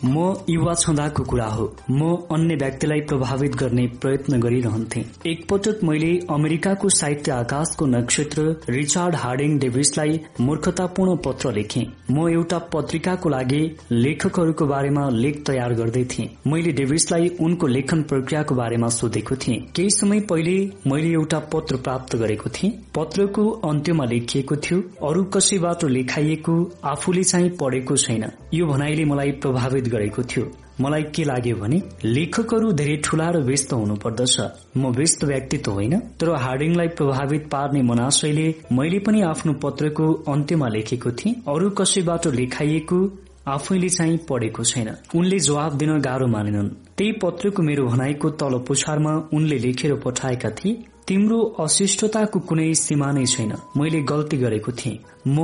म 0.06 0.34
युवा 0.50 0.74
छँदाको 0.74 1.24
कुरा 1.24 1.46
हो। 1.46 1.66
म 1.92 2.16
अन्य 2.32 2.56
व्यक्तिलाई 2.56 3.02
प्रभावित 3.02 3.56
गर्ने 3.56 3.86
प्रयत्न 4.02 4.40
गरिरहन्थे। 4.40 5.04
एकपटक 5.26 5.84
मैले 5.84 6.12
अमेरिकाको 6.30 6.90
साहित्य 6.90 7.32
आकाशको 7.32 7.86
नक्षत्र 7.86 8.42
रिचार्ड 8.70 9.16
हार्डिङ 9.16 9.58
डेभिसलाई 9.60 10.20
मूर्खतापूर्ण 10.42 11.16
पत्र 11.26 11.52
लेखे। 11.54 11.86
म 12.12 12.28
एउटा 12.30 12.58
पत्रिकाको 12.74 13.30
लागि 13.30 13.62
लेखकहरूको 13.92 14.66
बारेमा 14.66 15.10
लेख 15.10 15.44
तयार 15.48 15.74
गर्दै 15.74 16.04
थिएँ। 16.06 16.30
मैले 16.48 16.72
डेभिसलाई 16.72 17.30
उनको 17.42 17.68
लेखन 17.68 18.02
प्रक्रियाको 18.04 18.56
बारेमा 18.56 18.88
सोधेको 18.90 19.36
थिएँ। 19.36 19.60
केही 19.76 19.90
समय 19.90 20.20
पहिले 20.30 20.58
मैले 20.88 21.12
एउटा 21.14 21.40
पत्र 21.54 21.78
प्राप्त 21.78 22.16
गरेको 22.16 22.50
थिएँ। 22.50 22.72
पत्रको 22.96 23.50
अन्त्यमा 23.70 24.06
लेखिएको 24.06 24.56
थियो 24.56 24.80
अरू 25.10 25.24
कसैबाट 25.34 25.84
लेखाइएको 25.86 26.56
आफूले 26.86 27.24
चाहिँ 27.24 27.50
पढेको 27.60 27.98
छैन। 27.98 28.30
यो 28.54 28.66
भनाइले 28.68 29.06
मलाई 29.06 29.32
प्रभावित 29.44 29.88
गरेको 29.94 30.24
थियो। 30.24 30.46
मलाई 30.82 31.04
के 31.16 31.24
लाग्यो 31.24 31.56
भने 31.56 31.82
लेखकहरू 32.06 32.72
धेरै 32.74 32.96
ठूला 33.06 33.28
र 33.30 33.42
व्यस्त 33.46 33.74
हुनुपर्दछ। 33.74 34.36
म 34.78 34.92
व्यस्त 34.92 35.24
व्यक्ति 35.24 35.58
त 35.58 35.68
होइन 35.70 36.00
तर 36.20 36.30
हार्डिङलाई 36.36 36.88
प्रभावित 37.00 37.44
पार्ने 37.52 37.82
मनाशयले 37.82 38.48
मैले 38.72 39.00
पनि 39.00 39.22
आफ्नो 39.24 39.54
पत्रको 39.64 40.06
अन्त्यमा 40.28 40.68
लेखेको 40.68 41.12
थिएँ। 41.12 41.36
अरू 41.48 41.70
कसैबाट 41.80 42.28
लेखाइएको 42.40 43.00
आफैले 43.48 43.90
चाहिँ 43.90 44.18
पढेको 44.30 44.64
छैन। 44.64 44.90
उनले 45.16 45.40
जवाब 45.40 45.78
दिन 45.78 46.00
गाह्रो 46.00 46.28
मानेनन्। 46.28 46.70
त्यही 46.98 47.12
पत्रको 47.22 47.64
मेरो 47.64 47.86
भनाइको 47.86 48.30
तल 48.40 48.58
पुछारमा 48.68 49.14
उनले 49.34 49.58
लेखेर 49.58 49.94
पठाएका 50.06 50.50
थिए। 50.50 50.74
तिम्रो 51.08 51.40
अशिष्टताको 51.60 52.40
कुनै 52.40 52.74
सीमा 52.74 53.12
नै 53.12 53.26
छैन। 53.26 53.52
मैले 53.78 54.02
गल्ती 54.02 54.38
गरेको 54.38 54.72
थिएँ। 54.72 55.00
म 55.28 55.38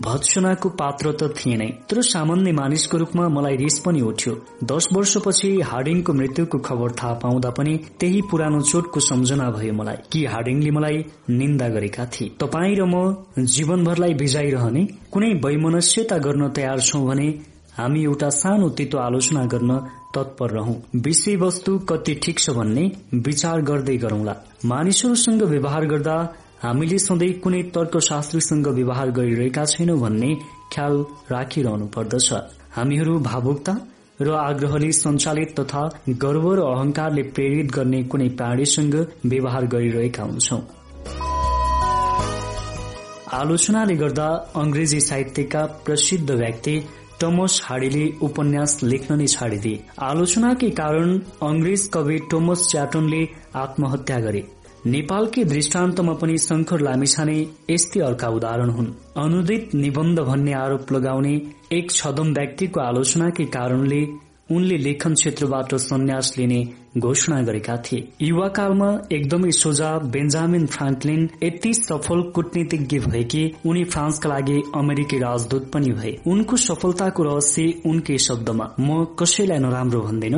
भत्सनाको 0.00 0.68
पात्र 0.80 1.12
त 1.12 1.32
थिएँ 1.36 1.56
नै। 1.56 1.68
तर 1.88 2.02
सामान्य 2.02 2.52
मानिसको 2.52 2.98
रूपमा 2.98 3.28
मलाई 3.28 3.56
रिस 3.56 3.78
पनि 3.78 4.00
उठ्यो। 4.00 4.34
दस 4.64 4.88
वर्षपछि 4.92 5.50
हार्डिङको 5.60 6.12
मृत्युको 6.12 6.58
खबर 6.58 6.92
थाहा 6.92 7.14
पाउँदा 7.24 7.50
पनि 7.50 7.76
त्यही 8.00 8.20
पुरानो 8.30 8.60
चोटको 8.62 9.00
सम्झना 9.00 9.50
भयो 9.50 9.72
मलाई 9.72 9.96
कि 10.12 10.24
हार्डिङले 10.26 10.70
मलाई 10.70 11.04
निन्दा 11.30 11.68
गरेका 11.68 12.04
थिए। 12.12 12.32
तपाईँ 12.40 12.76
र 12.76 12.84
म 12.84 12.94
जीवनभरलाई 13.38 14.14
भिजाइरहने 14.14 14.82
कुनै 15.12 15.30
वैमनस्यता 15.44 16.18
गर्न 16.18 16.48
तयार 16.50 16.80
छौं 16.80 17.04
भने 17.06 17.28
हामी 17.78 18.02
एउटा 18.04 18.28
सानो 18.30 18.68
तितो 18.68 18.98
आलोचना 18.98 19.44
गर्न 19.44 19.72
तत्पर 20.14 20.50
रहौं। 20.50 20.74
विषयवस्तु 21.00 21.78
कति 21.88 22.14
ठिक 22.24 22.38
छ 22.38 22.50
भन्ने 22.50 22.84
विचार 23.26 23.60
गर्दै 23.62 23.96
गरौंला। 23.96 24.34
मानिसहरूसँग 24.64 25.42
व्यवहार 25.42 25.84
गर्दा 25.86 26.16
हामीले 26.62 26.98
सधैँ 26.98 27.32
कुनै 27.40 27.62
तर्कशास्त्रीसँग 27.74 28.68
व्यवहार 28.78 29.10
गरिरहेका 29.10 29.64
छैनौं 29.64 29.98
भन्ने 30.00 30.30
ख्याल 30.72 30.94
राखिरहनु 31.30 31.86
पर्दछ। 31.96 32.32
हामीहरू 32.76 33.18
भावुकता 33.20 33.76
र 34.20 34.28
आग्रहले 34.40 34.90
सञ्चालित 34.92 35.54
तथा 35.60 35.82
गर्व 36.24 36.52
र 36.54 36.60
अहंकारले 36.66 37.22
प्रेरित 37.36 37.72
गर्ने 37.72 38.02
कुनै 38.02 38.28
प्राणीसँग 38.38 38.94
व्यवहार 39.26 39.66
गरिरहेका 39.74 40.22
हुन्छौ। 40.22 40.60
आलोचनाले 43.36 43.94
गर्दा 43.96 44.28
अंग्रेजी 44.56 45.00
साहित्यका 45.00 45.62
प्रसिद्ध 45.86 46.30
व्यक्ति 46.30 46.74
टोमस 47.20 47.60
हाडीले 47.64 48.06
उपन्यास 48.22 48.72
लेख्न 48.82 49.14
नै 49.18 49.26
छाडिदिए। 49.26 49.76
आलोचनाकै 50.08 50.68
कारण 50.80 51.08
अंग्रेज 51.42 51.86
कवि 51.94 52.16
टोमस 52.30 52.60
च्याटनले 52.70 53.22
आत्महत्या 53.62 54.18
गरे। 54.26 54.42
नेपालकै 54.86 55.44
दृष्टान्तमा 55.44 56.12
पनि 56.20 56.36
शंकर 56.38 56.80
लामिछाने 56.80 57.38
यस्तै 57.70 58.00
अर्का 58.08 58.28
उदाहरण 58.36 58.70
हुन्। 58.70 58.92
अनुदित 59.24 59.74
निबन्ध 59.74 60.18
भन्ने 60.28 60.52
आरोप 60.54 60.92
लगाउने 60.92 61.34
एक 61.72 61.90
छदम 61.90 62.28
व्यक्तिको 62.32 62.80
आलोचनाकै 62.80 63.46
कारणले 63.56 64.02
उनले 64.56 64.76
लेखन 64.78 65.14
क्षेत्रबाट 65.14 65.74
सन्यास 65.82 66.32
लिने 66.38 66.60
घोषणा 66.98 67.40
गरेका 67.42 67.76
थिए। 67.76 68.08
युवाकालमा 68.22 68.90
एकदमै 69.12 69.50
सोझा 69.52 69.90
बेन्जामिन 70.14 70.66
फ्रान्कलिन 70.66 71.28
यति 71.42 71.72
सफल 71.74 72.22
कूटनीतिज्ञ 72.34 72.98
भए 72.98 73.22
कि 73.24 73.42
उनी 73.66 73.84
फ्रान्सका 73.84 74.28
लागि 74.28 74.58
अमेरिकी 74.74 75.18
राजदूत 75.18 75.70
पनि 75.72 75.90
भए। 75.92 76.16
उनको 76.26 76.56
सफलताको 76.56 77.22
रहस्य 77.22 77.72
उनकै 77.86 78.18
शब्दमा 78.18 78.74
म 78.80 79.04
कसैलाई 79.18 79.58
नराम्रो 79.58 80.00
भन्दैन 80.00 80.36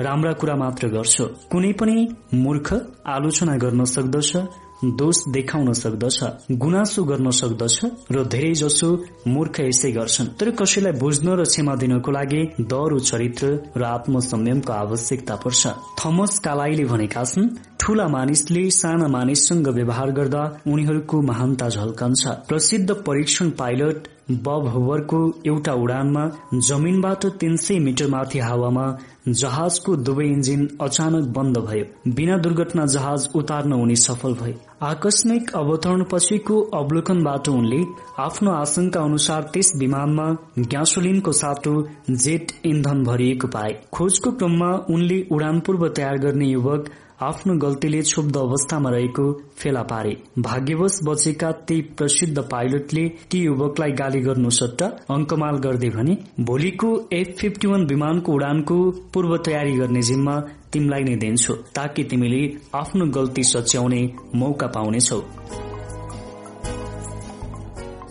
राम्रा 0.00 0.32
कुरा 0.32 0.54
मात्र 0.56 0.88
गर्छु। 0.88 1.24
कुनै 1.50 1.72
पनि 1.72 1.96
मूर्ख 2.34 2.68
आलोचना 3.06 3.56
गर्न 3.56 3.84
सक्दछ 3.84 4.32
दोष 4.84 5.16
देखाउन 5.28 5.72
सक्दछ 5.72 6.18
गुनासो 6.52 7.04
गर्न 7.04 7.30
सक्दछ 7.30 7.78
र 8.12 8.24
धेरै 8.24 8.52
जसो 8.54 8.88
मूर्ख 9.26 9.60
यसै 9.60 9.90
गर्छन्। 9.92 10.28
तर 10.38 10.50
कसैलाई 10.50 10.92
बुझ्न 10.92 11.28
र 11.34 11.44
क्षमा 11.44 11.74
दिनको 11.74 12.10
लागि 12.10 12.42
दर 12.72 12.98
चरित्र 13.00 13.46
र 13.76 13.82
आत्मसंयमको 13.84 14.72
आवश्यकता 14.72 15.34
पर्छ। 15.36 15.66
थमस 15.98 16.38
कालाईले 16.38 16.84
भनेका 16.84 17.24
छन् 17.24 17.48
ठूला 17.80 18.06
मानिसले 18.08 18.70
साना 18.70 19.08
मानिससँग 19.08 19.68
व्यवहार 19.68 20.10
गर्दा 20.10 20.42
उनीहरूको 20.66 21.20
महानता 21.22 21.68
झल्कन्छ। 21.68 22.22
प्रसिद्ध 22.48 22.90
परीक्षण 23.06 23.50
पाइलट 23.50 24.08
बब 24.30 24.66
होवरको 24.68 25.18
एउटा 25.46 25.72
उडानमा 25.72 26.24
जमिनबाट 26.68 27.26
तीन 27.40 27.56
सय 27.56 27.78
मिटर 27.78 28.06
माथि 28.06 28.38
हावामा 28.38 28.86
जहाजको 29.32 29.96
दुवै 29.96 30.26
इन्जिन 30.26 30.68
अचानक 30.80 31.24
बन्द 31.28 31.58
भयो। 31.58 32.12
बिना 32.14 32.36
दुर्घटना 32.38 32.86
जहाज 32.86 33.28
उतार्न 33.34 33.72
उनी 33.72 33.96
सफल 33.96 34.34
भए। 34.34 34.54
आकस्मिक 34.82 35.50
अवतरण 35.56 36.04
पछिको 36.12 36.60
अवलोकनबाट 36.74 37.48
उनले 37.48 37.80
आफ्नो 38.18 38.50
आशंका 38.50 39.00
अनुसार 39.00 39.42
त्यस 39.52 39.72
विमानमा 39.76 40.26
ग्यासोलिनको 40.58 41.32
साटो 41.32 41.74
जेट 42.10 42.52
इन्धन 42.64 43.04
भरिएको 43.04 43.48
पाए। 43.48 43.72
खोजको 43.92 44.30
क्रममा 44.32 44.72
उनले 44.90 45.26
उडान 45.32 45.60
पूर्व 45.60 45.88
तयार 45.88 46.18
गर्ने 46.18 46.46
युवक 46.46 46.90
आफ्नो 47.18 47.54
गल्तीले 47.58 48.00
क्षुब्ध 48.00 48.36
अवस्थामा 48.36 48.90
रहेको 48.90 49.22
फेला 49.58 49.80
पारे। 49.82 50.10
भाग्यवश 50.38 50.98
बचेका 51.04 51.50
ती 51.68 51.80
प्रसिद्ध 51.98 52.38
पाइलटले 52.50 53.02
ती 53.30 53.38
युवकलाई 53.38 53.92
गाली 54.00 54.20
गर्नु 54.20 54.50
सट्टा 54.50 54.86
अङ्कमाल 55.10 55.56
गर्दै 55.64 55.88
भने 55.90 56.14
भोलिको 56.48 56.90
एफ 57.12 57.32
फिफ्टी 57.40 57.68
वान 57.68 57.86
विमानको 57.86 58.32
उडानको 58.32 58.76
पूर्व 59.14 59.36
तयारी 59.46 59.72
गर्ने 59.76 60.02
जिम्मा 60.10 60.34
तिमीलाई 60.72 61.02
नै 61.04 61.16
दिन्छु 61.16 61.56
ताकि 61.76 62.04
तिमीले 62.04 62.42
आफ्नो 62.82 63.06
गल्ती 63.16 63.44
सच्याउने 63.44 64.00
मौका 64.34 64.66
पाउनेछौ। 64.76 65.20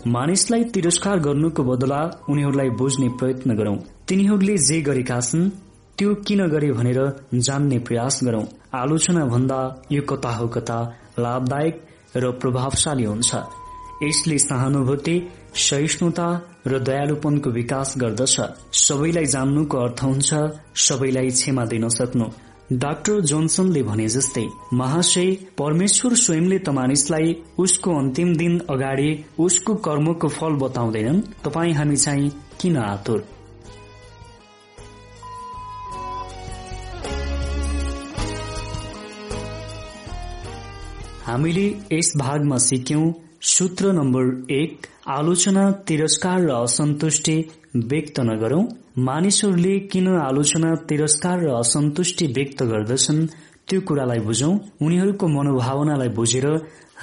मानिसलाई 0.06 0.64
तिरस्कार 0.74 1.24
गर्नुको 1.28 1.62
बदला 1.70 2.02
उनीहरूलाई 2.28 2.70
बुझ्ने 2.82 3.08
प्रयत्न 3.18 3.56
गरौं। 3.56 3.76
तिनीहरूले 4.08 4.58
जे 4.68 4.80
गरेका 4.82 5.18
छन् 5.20 5.48
त्यो 5.98 6.14
किन 6.26 6.40
गरे 6.48 6.70
भनेर 6.72 6.98
जान्ने 7.46 7.78
प्रयास 7.86 8.20
गरौं। 8.24 8.44
आलोचना 8.78 9.24
भन्दा 9.26 9.60
यो 9.92 10.02
कता 10.02 10.30
हो 10.36 10.48
कता 10.48 10.78
लाभदायक 11.18 11.74
र 12.16 12.30
प्रभावशाली 12.40 13.04
हुन्छ। 13.04 13.30
यसले 14.02 14.38
सहानुभूति 14.38 15.16
सहिष्णुता 15.58 16.28
र 16.66 16.78
दयालुपनको 16.78 17.50
विकास 17.50 17.94
गर्दछ। 17.98 18.36
सबैलाई 18.78 19.26
जान्नुको 19.26 19.78
अर्थ 19.78 20.02
हुन्छ 20.04 20.30
सबैलाई 20.86 21.30
क्षमा 21.30 21.64
दिन 21.64 21.88
सक्नु। 21.90 22.26
डाक्टर 22.72 23.20
जोन्सनले 23.20 23.82
भने 23.82 24.06
जस्तै 24.08 24.44
महाशय 24.74 25.30
परमेश्वर 25.58 26.14
स्वयंले 26.14 26.58
त 26.58 26.68
मानिसलाई 26.78 27.34
उसको 27.58 27.96
अन्तिम 27.98 28.34
दिन 28.36 28.58
अगाडि 28.70 29.10
उसको 29.38 29.74
कर्मको 29.86 30.28
फल 30.28 30.54
बताउँदैनन्। 30.62 31.20
तपाई 31.44 31.72
हामी 31.72 31.96
चाहिँ 31.96 32.30
किन 32.60 32.76
आतुर? 32.78 33.24
हामीले 41.28 41.62
यस 41.92 42.12
भागमा 42.16 42.58
सिक्यौं 42.64 43.00
सूत्र 43.48 43.90
नम्बर 43.92 44.28
एक 44.50 44.86
आलोचना 45.14 45.64
तिरस्कार 45.88 46.38
र 46.40 46.54
असन्तुष्टि 46.58 47.34
व्यक्त 47.90 48.20
नगरौं। 48.28 48.62
मानिसहरूले 49.08 49.74
किन 49.92 50.06
आलोचना 50.20 50.70
तिरस्कार 50.88 51.36
र 51.40 51.50
असन्तुष्टि 51.54 52.26
व्यक्त 52.36 52.62
गर्दछन् 52.72 53.20
त्यो 53.68 53.80
कुरालाई 53.88 54.20
बुझौं। 54.28 54.54
उनीहरूको 54.86 55.26
मनोभावनालाई 55.36 56.08
बुझेर 56.18 56.46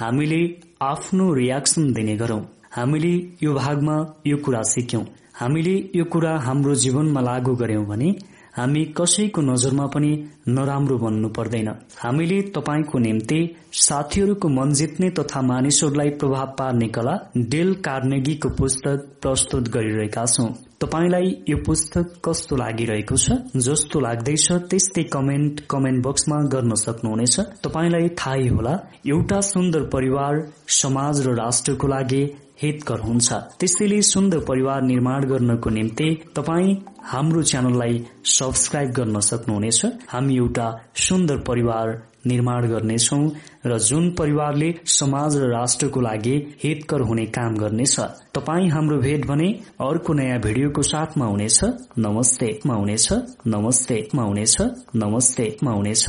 हामीले 0.00 0.42
आफ्नो 0.82 1.32
रियाक्सन 1.34 1.92
दिने 1.92 2.16
गरौं। 2.16 2.42
हामीले 2.76 3.14
यो 3.44 3.54
भागमा 3.62 3.96
यो 4.26 4.36
कुरा 4.44 4.62
सिक्यौं। 4.74 5.04
हामीले 5.40 5.76
यो 5.94 6.04
कुरा 6.12 6.32
हाम्रो 6.48 6.74
जीवनमा 6.84 7.20
लागू 7.30 7.54
गर्यौं 7.62 7.84
भने 7.84 8.10
हामी 8.56 8.84
कसैको 8.98 9.40
नजरमा 9.42 9.86
पनि 9.86 10.10
नराम्रो 10.48 10.96
बन्नु 10.98 11.28
पर्दैन। 11.28 11.68
हामीले 11.98 12.40
तपाईँको 12.56 12.98
निम्ति 12.98 13.40
साथीहरूको 13.72 14.48
मन 14.48 14.72
जित्ने 14.72 15.10
तथा 15.10 15.42
मानिसहरूलाई 15.42 16.10
प्रभाव 16.20 16.54
पार्ने 16.58 16.88
कला 16.88 17.14
डेल 17.36 17.74
कार्नेगीको 17.84 18.48
पुस्तक 18.48 19.04
प्रस्तुत 19.22 19.68
गरिरहेका 19.68 20.24
छौं। 20.26 20.48
तपाईँलाई 20.80 21.28
यो 21.48 21.56
पुस्तक 21.66 22.16
कस्तो 22.24 22.56
लागिरहेको 22.56 23.16
छ 23.16 23.36
जस्तो 23.56 24.00
लाग्दैछ 24.00 24.46
त्यस्तै 24.70 25.02
कमेन्ट 25.12 25.60
कमेन्ट 25.70 26.04
बक्समा 26.06 26.40
गर्न 26.54 26.74
सक्नुहुनेछ। 26.76 27.36
तपाईँलाई 27.64 28.08
थाहै 28.20 28.48
होला 28.48 28.74
एउटा 29.06 29.40
सुन्दर 29.52 29.82
परिवार 29.92 30.42
समाज 30.80 31.26
र 31.26 31.34
राष्ट्रको 31.34 31.86
लागि 31.86 32.22
हितकर 32.62 33.00
हुन्छ। 33.00 33.32
त्यसैले 33.60 34.00
सुन्दर 34.02 34.38
परिवार 34.48 34.82
निर्माण 34.82 35.24
गर्नको 35.28 35.70
निम्ति 35.70 36.08
तपाईँ 36.36 36.76
हाम्रो 37.04 37.42
च्यानललाई 37.42 38.04
सब्सक्राइब 38.24 38.90
गर्न 38.92 39.20
सक्नुहुनेछ। 39.20 39.84
हामी 40.08 40.36
एउटा 40.36 40.66
सुन्दर 41.06 41.36
परिवार 41.48 41.90
निर्माण 42.26 42.66
गर्नेछौ 42.68 43.18
र 43.66 43.78
जुन 43.78 44.10
परिवारले 44.18 44.72
समाज 44.90 45.36
र 45.36 45.50
राष्ट्रको 45.50 46.00
लागि 46.00 46.36
हितकर 46.64 47.00
हुने 47.00 47.26
काम 47.36 47.56
गर्नेछ 47.56 47.96
तपाईँ 48.34 48.70
हाम्रो 48.70 48.98
भेट 49.00 49.26
भने 49.26 49.48
अर्को 49.80 50.12
नयाँ 50.12 50.38
भिडियोको 50.40 50.82
साथमा 50.82 51.26
हुनेछ। 51.26 51.60
नमस्ते 51.98 52.48
हुनेछ। 52.66 53.08
नमस्ते 53.46 53.98
हुनेछ। 54.14 54.56
नमस्ते 54.96 55.46
हुनेछ। 55.64 56.06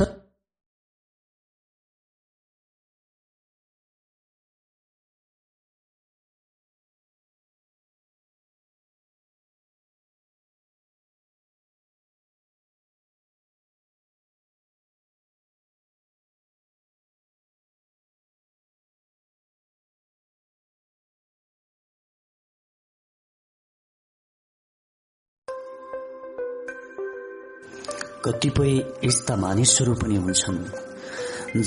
कतिपय 28.28 28.72
यस्ता 29.04 29.36
मानिसहरू 29.36 29.94
पनि 30.00 30.16
हुन्छन् 30.16 30.58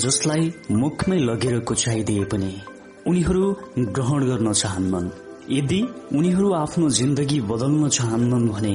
जसलाई 0.02 0.52
मुखमै 0.70 1.18
लगेर 1.18 1.58
कुचाइदिए 1.68 2.24
पनि 2.32 2.50
उनीहरू 3.06 3.44
ग्रहण 3.94 4.20
गर्न 4.28 4.52
चाहन्नन्। 4.52 5.08
यदि 5.50 5.80
उनीहरू 6.16 6.52
आफ्नो 6.54 6.88
जिन्दगी 6.98 7.40
बदल्न 7.50 7.88
चाहन्नन् 7.88 8.48
भने 8.48 8.74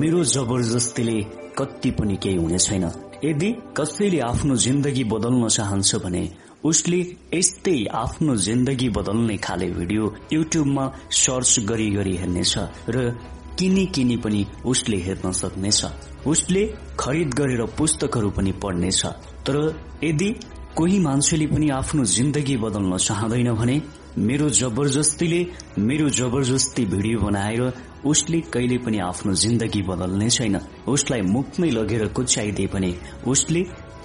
मेरो 0.00 0.24
जबरजस्तीले 0.34 1.16
कति 1.58 1.90
पनि 1.98 2.16
केही 2.22 2.36
हुने 2.36 2.58
छैन। 2.58 2.84
यदि 3.24 3.50
कसैले 3.76 4.20
आफ्नो 4.32 4.56
जिन्दगी 4.66 5.04
बदल्न 5.14 5.48
चाहन्छ 5.48 5.94
भने 6.04 6.24
उसले 6.64 7.00
यस्तै 7.34 7.78
आफ्नो 7.94 8.36
जिन्दगी 8.48 8.88
बदल्ने 8.98 9.36
खाले 9.46 9.70
भिडियो 9.78 10.14
युट्युबमा 10.32 10.92
सर्च 11.22 11.58
गरी 11.70 11.90
गरी 11.90 12.16
हेर्नेछ 12.16 12.54
र 12.90 13.10
किनी 13.58 13.86
किनी 13.94 14.16
पनि 14.16 14.46
उसले 14.66 14.96
हेर्न 15.06 15.32
सक्नेछ। 15.32 15.80
उसले 16.28 16.62
खरिद 17.00 17.34
गरेर 17.34 17.64
पुस्तकहरू 17.78 18.30
पनि 18.36 18.52
पढ्नेछ। 18.62 19.00
तर 19.46 19.56
यदि 20.04 20.28
कोही 20.76 20.98
मान्छेले 21.00 21.46
पनि 21.46 21.68
आफ्नो 21.70 22.04
जिन्दगी 22.16 22.56
बदल्न 22.56 22.96
चाहँदैन 22.98 23.50
भने 23.54 23.76
मेरो 24.18 24.48
जबरजस्तीले 24.60 25.40
मेरो 25.78 26.08
जबरजस्ती 26.18 26.84
भिडियो 26.86 27.18
बनाएर 27.20 27.62
उसले 28.06 28.40
कहिले 28.54 28.78
पनि 28.84 28.98
आफ्नो 29.00 29.32
जिन्दगी 29.34 29.82
बदल्ने 29.82 30.28
छैन। 30.30 30.56
उसलाई 30.88 31.20
मुखमै 31.34 31.70
लगेर 31.70 32.06
कुच्याइदिए 32.16 32.66
पनि 32.74 32.90
उसले 33.26 33.62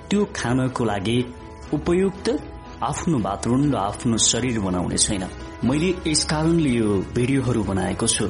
त्यो 0.10 0.26
खानको 0.36 0.84
लागि 0.86 1.18
उपयुक्त 1.74 2.28
आफ्नो 2.84 3.18
वातावरण 3.20 3.72
र 3.72 3.76
आफ्नो 3.90 4.18
शरीर 4.30 4.60
बनाउने 4.60 4.98
छैन। 4.98 5.24
मैले 5.66 5.90
यस 6.08 6.24
कारणले 6.32 6.70
यो 6.70 6.90
भिडियोहरू 7.16 7.64
बनाएको 7.64 8.08
छु। 8.08 8.26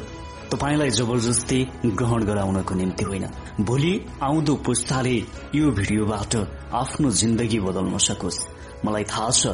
तपाईँलाई 0.52 0.90
जबरजस्ती 0.90 1.60
ग्रहण 1.98 2.24
गराउनको 2.26 2.74
निम्ति 2.76 3.04
होइन। 3.04 3.26
भोलि 3.62 3.94
आउँदो 4.24 4.56
पुस्ताले 4.66 5.18
यो 5.56 5.72
भिडियोबाट 5.72 6.34
आफ्नो 6.74 7.10
जिन्दगी 7.12 7.60
बदल्न 7.60 7.98
सकोस्। 8.00 8.40
मलाई 8.86 9.04
थाहा 9.04 9.30
छ 9.32 9.48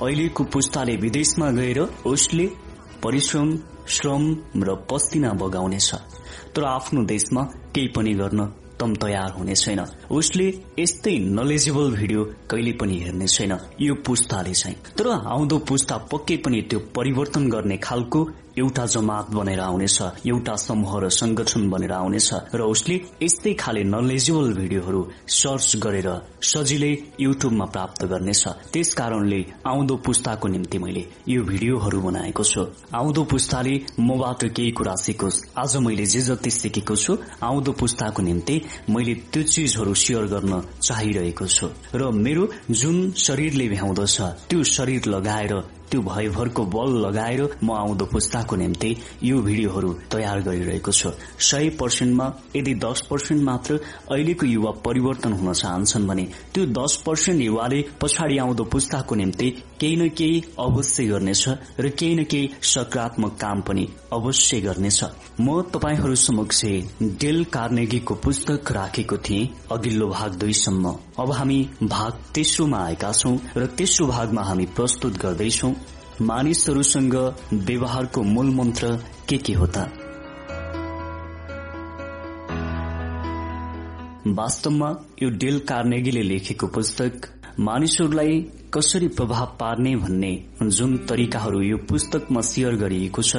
अहिलेको 0.00 0.44
पुस्ताले 0.44 0.96
विदेशमा 0.96 1.50
गएर 1.50 1.80
उसले 2.06 2.46
परिश्रम 3.02 3.48
श्रम 3.88 4.22
र 4.58 4.74
पस्तिना 4.90 5.30
बगाउनेछ। 5.40 5.90
तर 6.54 6.64
आफ्नो 6.66 7.02
देशमा 7.04 7.42
केही 7.74 7.88
पनि 7.88 8.12
गर्न 8.14 8.40
तम 8.78 8.94
तयार 8.94 9.30
हुने 9.38 9.54
छैन 9.54 9.80
उसले 10.10 10.46
यस्तै 10.78 11.18
नलेजेबल 11.18 11.90
भिडियो 11.96 12.24
कहिले 12.50 12.72
पनि 12.72 12.96
हेर्ने 12.98 13.26
छैन। 13.26 13.58
यो 13.80 13.94
पुस्ताले 14.06 14.54
चाहिँ। 14.54 14.76
तर 14.98 15.08
आउँदो 15.10 15.58
पुस्ता 15.58 15.96
पक्कै 16.12 16.36
पनि 16.36 16.60
त्यो 16.70 16.78
परिवर्तन 16.96 17.48
गर्ने 17.50 17.76
खालको 17.76 18.28
एउटा 18.56 18.84
जमात 18.86 19.30
बनेर 19.30 19.60
आउनेछ 19.60 19.98
एउटा 20.26 20.54
समूह 20.56 20.92
र 21.00 21.08
संगठन 21.12 21.68
बनेर 21.70 21.92
आउनेछ 21.92 22.30
र 22.54 22.60
उसले 22.64 22.94
यस्तै 23.22 23.52
खाले 23.52 23.82
नलेजेबल 23.84 24.52
भिडियोहरू 24.54 25.00
सर्च 25.28 25.76
गरेर 25.76 26.08
सजिलै 26.42 26.92
युट्युबमा 27.20 27.64
प्राप्त 27.64 28.04
गर्नेछ। 28.04 28.42
त्यस 28.72 28.94
कारणले 28.94 29.40
आउँदो 29.66 29.96
पुस्ताको 30.06 30.48
निम्ति 30.48 30.78
मैले 30.78 31.04
यो 31.28 31.42
भिडियोहरू 31.44 32.00
बनाएको 32.00 32.44
छु। 32.44 32.64
आउँदो 32.94 33.24
पुस्ताले 33.24 33.74
मबाट 34.00 34.44
केही 34.56 34.70
कुरा 34.72 34.94
सिकोस्। 35.04 35.42
आज 35.58 35.76
मैले 35.76 36.06
जे 36.06 36.20
जति 36.22 36.50
सिकेको 36.50 36.96
छु 36.96 37.18
आउँदो 37.42 37.72
पुस्ताको 37.72 38.22
निम्ति 38.22 38.56
मैले 38.88 39.14
त्यो 39.28 39.42
चिजहरू 39.44 39.94
सेयर 39.96 40.26
गर्न 40.32 40.62
चाहिरहेको 40.82 41.46
छु। 41.48 41.66
र 41.94 42.10
मेरो 42.16 42.48
जुन 42.70 43.10
शरीरले 43.18 43.68
भ्याउँदछ 43.68 44.20
त्यो 44.48 44.62
शरीर 44.74 45.08
लगाएर 45.08 45.54
त्यो 45.90 46.00
भयभरको 46.02 46.62
बल 46.66 46.90
लगाएर 47.00 47.40
म 47.62 47.70
आउँदो 47.72 48.04
पुस्ताको 48.12 48.56
निम्ति 48.56 48.90
यो 49.22 49.36
भिडियोहरू 49.40 49.92
तयार 50.12 50.40
गरिरहेको 50.42 50.92
छु। 50.92 51.10
सय 51.40 51.68
पर्सेन्टमा 51.80 52.26
यदि 52.56 52.74
दस 52.82 53.00
पर्सेन्ट 53.10 53.42
मात्र 53.42 53.78
अहिलेको 54.10 54.46
युवा 54.46 54.70
परिवर्तन 54.86 55.32
हुन 55.32 55.52
चाहन्छन् 55.52 56.06
भने 56.06 56.24
त्यो 56.54 56.64
दस 56.74 56.96
पर्सेन्ट 57.06 57.42
युवाले 57.42 57.80
पछाडि 58.02 58.38
आउँदो 58.38 58.64
पुस्ताको 58.66 59.14
निम्ति 59.14 59.50
केही 59.80 59.96
न 59.96 60.08
केही 60.18 60.42
अवश्य 60.58 61.06
गर्नेछ 61.06 61.48
र 61.80 61.88
केही 61.88 62.14
न 62.14 62.24
केही 62.24 62.50
सकारात्मक 62.64 63.38
काम 63.40 63.60
पनि 63.62 63.86
अवश्य 64.12 64.60
गर्नेछ। 64.60 65.00
म 65.40 65.62
तपाईँहरू 65.62 66.14
समक्ष 66.14 66.64
डेल 67.20 67.44
कार्नेगीको 67.44 68.14
पुस्तक 68.14 68.70
राखेको 68.72 69.16
थिएँ। 69.16 69.48
अघिल्लो 69.72 70.06
भाग 70.08 70.34
दुईसम्म। 70.34 70.92
अब 71.20 71.32
हामी 71.32 71.58
भाग 71.82 72.12
तेस्रोमा 72.34 72.78
आएका 72.78 73.10
छौं 73.12 73.36
र 73.56 73.66
तेस्रो 73.66 74.06
भागमा 74.06 74.42
हामी 74.42 74.66
प्रस्तुत 74.76 75.18
गर्दैछौ। 75.18 75.72
मानिसहरूसँग 76.22 77.14
व्यवहारको 77.52 78.22
मूल 78.22 78.54
मन्त्र 78.54 78.96
के 79.28 79.36
के 79.36 79.52
हो 79.52 79.66
त? 79.66 79.84
वास्तवमा 84.26 84.90
यो 85.22 85.30
डेल 85.36 85.58
कार्नेगीले 85.68 86.22
लेखेको 86.22 86.66
पुस्तक 86.66 87.28
मानिसहरूलाई 87.60 88.40
कसरी 88.74 89.08
प्रभाव 89.08 89.56
पार्ने 89.60 89.96
भन्ने 89.96 90.34
जुन 90.62 90.96
तरिकाहरू 91.08 91.60
यो 91.62 91.76
पुस्तकमा 91.88 92.40
शेयर 92.40 92.74
गरिएको 92.76 93.22
छ 93.22 93.36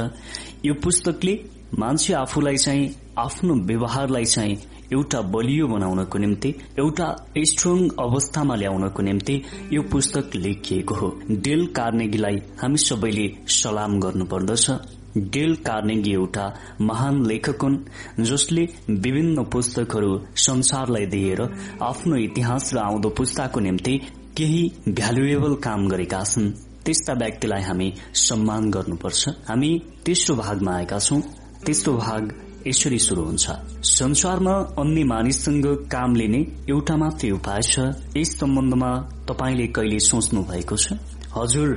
यो 0.65 0.73
पुस्तकले 0.73 1.56
मान्छे 1.79 2.13
आफूलाई 2.13 2.57
चाहिँ 2.57 2.89
आफ्नो 3.17 3.55
व्यवहारलाई 3.55 4.25
चाहिँ 4.25 4.57
एउटा 4.93 5.21
बलियो 5.21 5.67
बनाउनको 5.67 6.17
निम्ति 6.17 6.49
एउटा 6.79 7.07
स्ट्रङ 7.37 7.89
अवस्थामा 7.99 8.55
ल्याउनको 8.55 9.01
निम्ति 9.03 9.41
यो 9.73 9.81
पुस्तक 9.81 10.35
लेखिएको 10.35 10.95
हो। 10.95 11.07
डेल 11.31 11.65
कार्नेगीलाई 11.65 12.37
हामी 12.61 12.77
सबैले 12.77 13.27
सलाम 13.47 13.99
गर्नुपर्दछ। 13.99 14.69
डेल 15.17 15.55
कार्नेगी 15.55 16.11
एउटा 16.13 16.45
महान 16.81 17.25
लेखक 17.25 17.63
हुन् 17.63 17.77
जसले 18.23 18.67
विभिन्न 18.89 19.43
पुस्तकहरू 19.43 20.11
संसारलाई 20.35 21.05
दिएर 21.05 21.41
आफ्नो 21.81 22.15
इतिहास 22.15 22.73
र 22.73 22.77
आउँदो 22.77 23.09
पुस्ताको 23.09 23.59
निम्ति 23.59 23.97
केही 24.37 24.63
भ्यालुएबल 24.89 25.55
काम 25.55 25.87
गरेका 25.87 26.23
छन्। 26.23 26.51
त्यस्ता 26.85 27.13
व्यक्तिलाई 27.13 27.61
हामी 27.61 27.93
सम्मान 28.13 28.69
गर्नुपर्छ। 28.71 29.29
हामी 29.49 29.71
तेस्रो 30.05 30.35
भागमा 30.35 30.75
आएका 30.75 30.99
छौं। 30.99 31.21
तेस्रो 31.65 31.93
भाग 31.93 32.33
यसरी 32.67 32.99
शुरू 32.99 33.23
हुन्छ। 33.23 33.51
संसारमा 33.83 34.51
अन्य 34.51 35.03
मानिससँग 35.03 35.65
काम 35.91 36.15
लिने 36.15 36.47
एउटा 36.69 36.95
मात्रै 36.95 37.31
उपाय 37.31 37.61
छ। 37.61 37.79
यस 38.17 38.39
सम्बन्धमा 38.39 38.91
तपाईँले 39.29 39.67
कहिले 39.67 39.99
सोच्नु 39.99 40.43
भएको 40.43 40.75
छ? 40.77 40.93
हजुर 41.37 41.69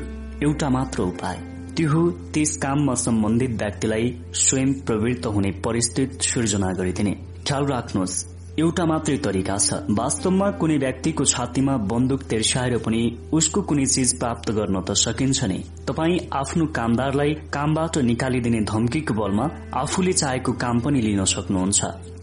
एउटा 0.42 0.68
मात्र 0.68 1.02
उपाय। 1.02 1.36
त्यो 1.76 1.90
हो 1.90 2.10
त्यस 2.10 2.56
काममा 2.56 2.94
सम्बन्धित 2.94 3.50
व्यक्तिलाई 3.50 4.16
स्वयं 4.34 4.72
प्रवृत्त 4.72 5.26
हुने 5.26 5.50
परिस्थिति 5.50 6.28
सिर्जना 6.28 6.72
गरिदिने। 6.72 7.12
ख्याल 7.46 7.66
राख्नुहोस्। 7.66 8.39
एउटा 8.60 8.84
मात्रै 8.84 9.16
तरिका 9.24 9.56
छ। 9.56 9.76
वास्तवमा 9.98 10.46
कुनै 10.60 10.76
व्यक्तिको 10.76 11.24
छातीमा 11.24 11.74
बन्दुक 11.90 12.22
तेर्साएर 12.30 12.76
पनि 12.84 13.00
उसको 13.32 13.60
कुनै 13.68 13.86
चिज 13.86 14.10
प्राप्त 14.20 14.48
गर्न 14.52 14.76
त 14.80 14.90
सकिन्छ 15.02 15.38
नै। 15.50 15.60
तपाई 15.88 16.12
आफ्नो 16.40 16.64
कामदारलाई 16.78 17.30
कामबाट 17.54 17.94
निकालिदिने 18.10 18.60
धम्कीको 18.70 19.14
बलमा 19.14 19.44
आफूले 19.82 20.12
चाहेको 20.12 20.52
काम 20.62 20.76
पनि 20.84 21.00
लिन 21.00 21.24
सक्नुहुन्छ। 21.24 21.80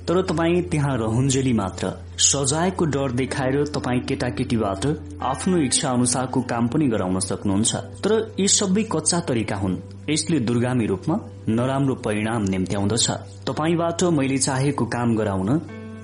तर 0.08 0.22
तपाईँ 0.22 0.62
त्यहाँ 0.72 0.96
रहन्जेली 0.98 1.54
मात्र। 1.54 1.86
सजायको 2.22 2.84
डर 2.96 3.10
देखाएर 3.22 3.56
तपाईँ 3.76 4.06
केटाकेटीबाट 4.08 4.84
आफ्नो 5.32 5.58
इच्छा 5.68 5.88
अनुसारको 5.90 6.40
काम 6.52 6.68
पनि 6.68 6.86
गराउन 6.94 7.20
सक्नुहुन्छ। 7.30 7.72
तर 8.04 8.12
यी 8.40 8.48
सबै 8.48 8.84
कच्चा 8.94 9.20
तरिका 9.28 9.56
हुन्। 9.56 9.76
यसले 10.10 10.40
दुर्गामी 10.48 10.86
रूपमा 10.86 11.16
नराम्रो 11.50 11.96
परिणाम 12.06 12.42
निम्त्याउँदछ। 12.54 13.08
तपाईँबाट 13.48 14.04
मैले 14.20 14.38
चाहेको 14.38 14.86
काम 14.86 15.16
गराउन 15.16 15.50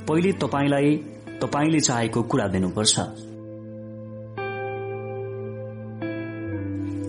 पहिले 0.08 0.32
तपाईँलाई 0.44 0.96
तपाईँले 1.42 1.80
चाहेको 1.80 2.22
कुरा 2.32 2.48
दिनुपर्छ। 2.48 2.96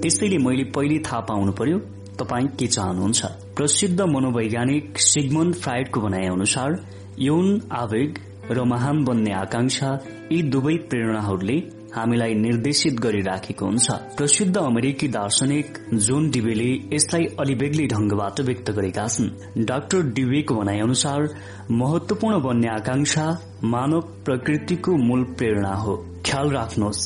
त्यसैले 0.02 0.38
मैले 0.38 0.64
पहिले 0.74 0.98
थाहा 1.06 1.20
पाउनु 1.28 1.52
पर्यो 1.58 1.78
तपाईँ 2.20 2.48
के 2.58 2.66
चाहनुहुन्छ। 2.66 3.20
प्रसिद्ध 3.56 4.00
मनोवैज्ञानिक 4.00 4.98
सिगमन्ड 5.00 5.54
फ्राइडको 5.54 6.00
भनाइ 6.00 6.26
अनुसार 6.28 6.70
यौन 7.18 7.46
आवेग 7.72 8.18
र 8.50 8.64
महान 8.64 9.04
बन्ने 9.04 9.32
आकांक्षा 9.34 9.90
यी 10.32 10.42
दुवै 10.52 10.76
प्रेरणाहरूले 10.90 11.56
हामीलाई 11.94 12.34
निर्देशित 12.34 12.94
गरिराखेको 13.00 13.66
हुन्छ। 13.66 13.90
प्रसिद्ध 14.16 14.56
अमेरिकी 14.58 15.08
दार्शनिक 15.08 15.66
जोन 15.96 16.30
डिबेले 16.30 16.70
यसलाई 16.92 17.24
अलि 17.40 17.54
बेग्लै 17.54 17.86
ढंगबाट 17.86 18.40
व्यक्त 18.40 18.70
गरेका 18.70 19.06
छन्। 19.06 19.64
डाक्टर 19.64 20.02
डिबेको 20.12 20.54
भनाइ 20.54 20.80
अनुसार 20.80 21.28
महत्वपूर्ण 21.72 22.40
बन्ने 22.42 22.68
आकांक्षा 22.68 23.26
मानव 23.64 24.00
प्रकृतिको 24.24 24.96
मूल 24.98 25.22
प्रेरणा 25.38 25.74
हो। 25.74 25.94
ख्याल 26.26 26.50
राख्नुहोस् 26.50 27.02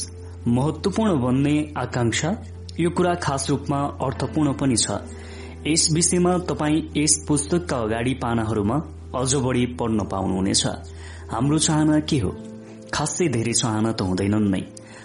महत्वपूर्ण 0.49 1.21
बन्ने 1.21 1.55
आकांक्षा 1.77 2.31
यो 2.81 2.91
कुरा 2.91 3.15
खास 3.15 3.51
रूपमा 3.51 3.81
अर्थपूर्ण 4.01 4.53
पनि 4.53 4.77
छ। 4.77 5.01
यस 5.67 5.89
विषयमा 5.93 6.37
तपाईँ 6.49 6.83
यस 6.97 7.25
पुस्तकका 7.29 7.77
अगाडि 7.77 8.15
पानाहरूमा 8.15 8.77
अझ 9.15 9.35
बढ़ी 9.37 9.67
पढ्न 9.77 10.05
पाउनुहुनेछ। 10.09 10.67
हाम्रो 11.31 11.59
चाहना 11.59 11.99
के 12.01 12.19
हो? 12.19 12.31
खासै 12.95 13.29
धेरै 13.29 13.53
चाहना 13.53 13.93
त 13.93 14.01
हुँदैनन् 14.03 14.51
नै। 14.51 14.63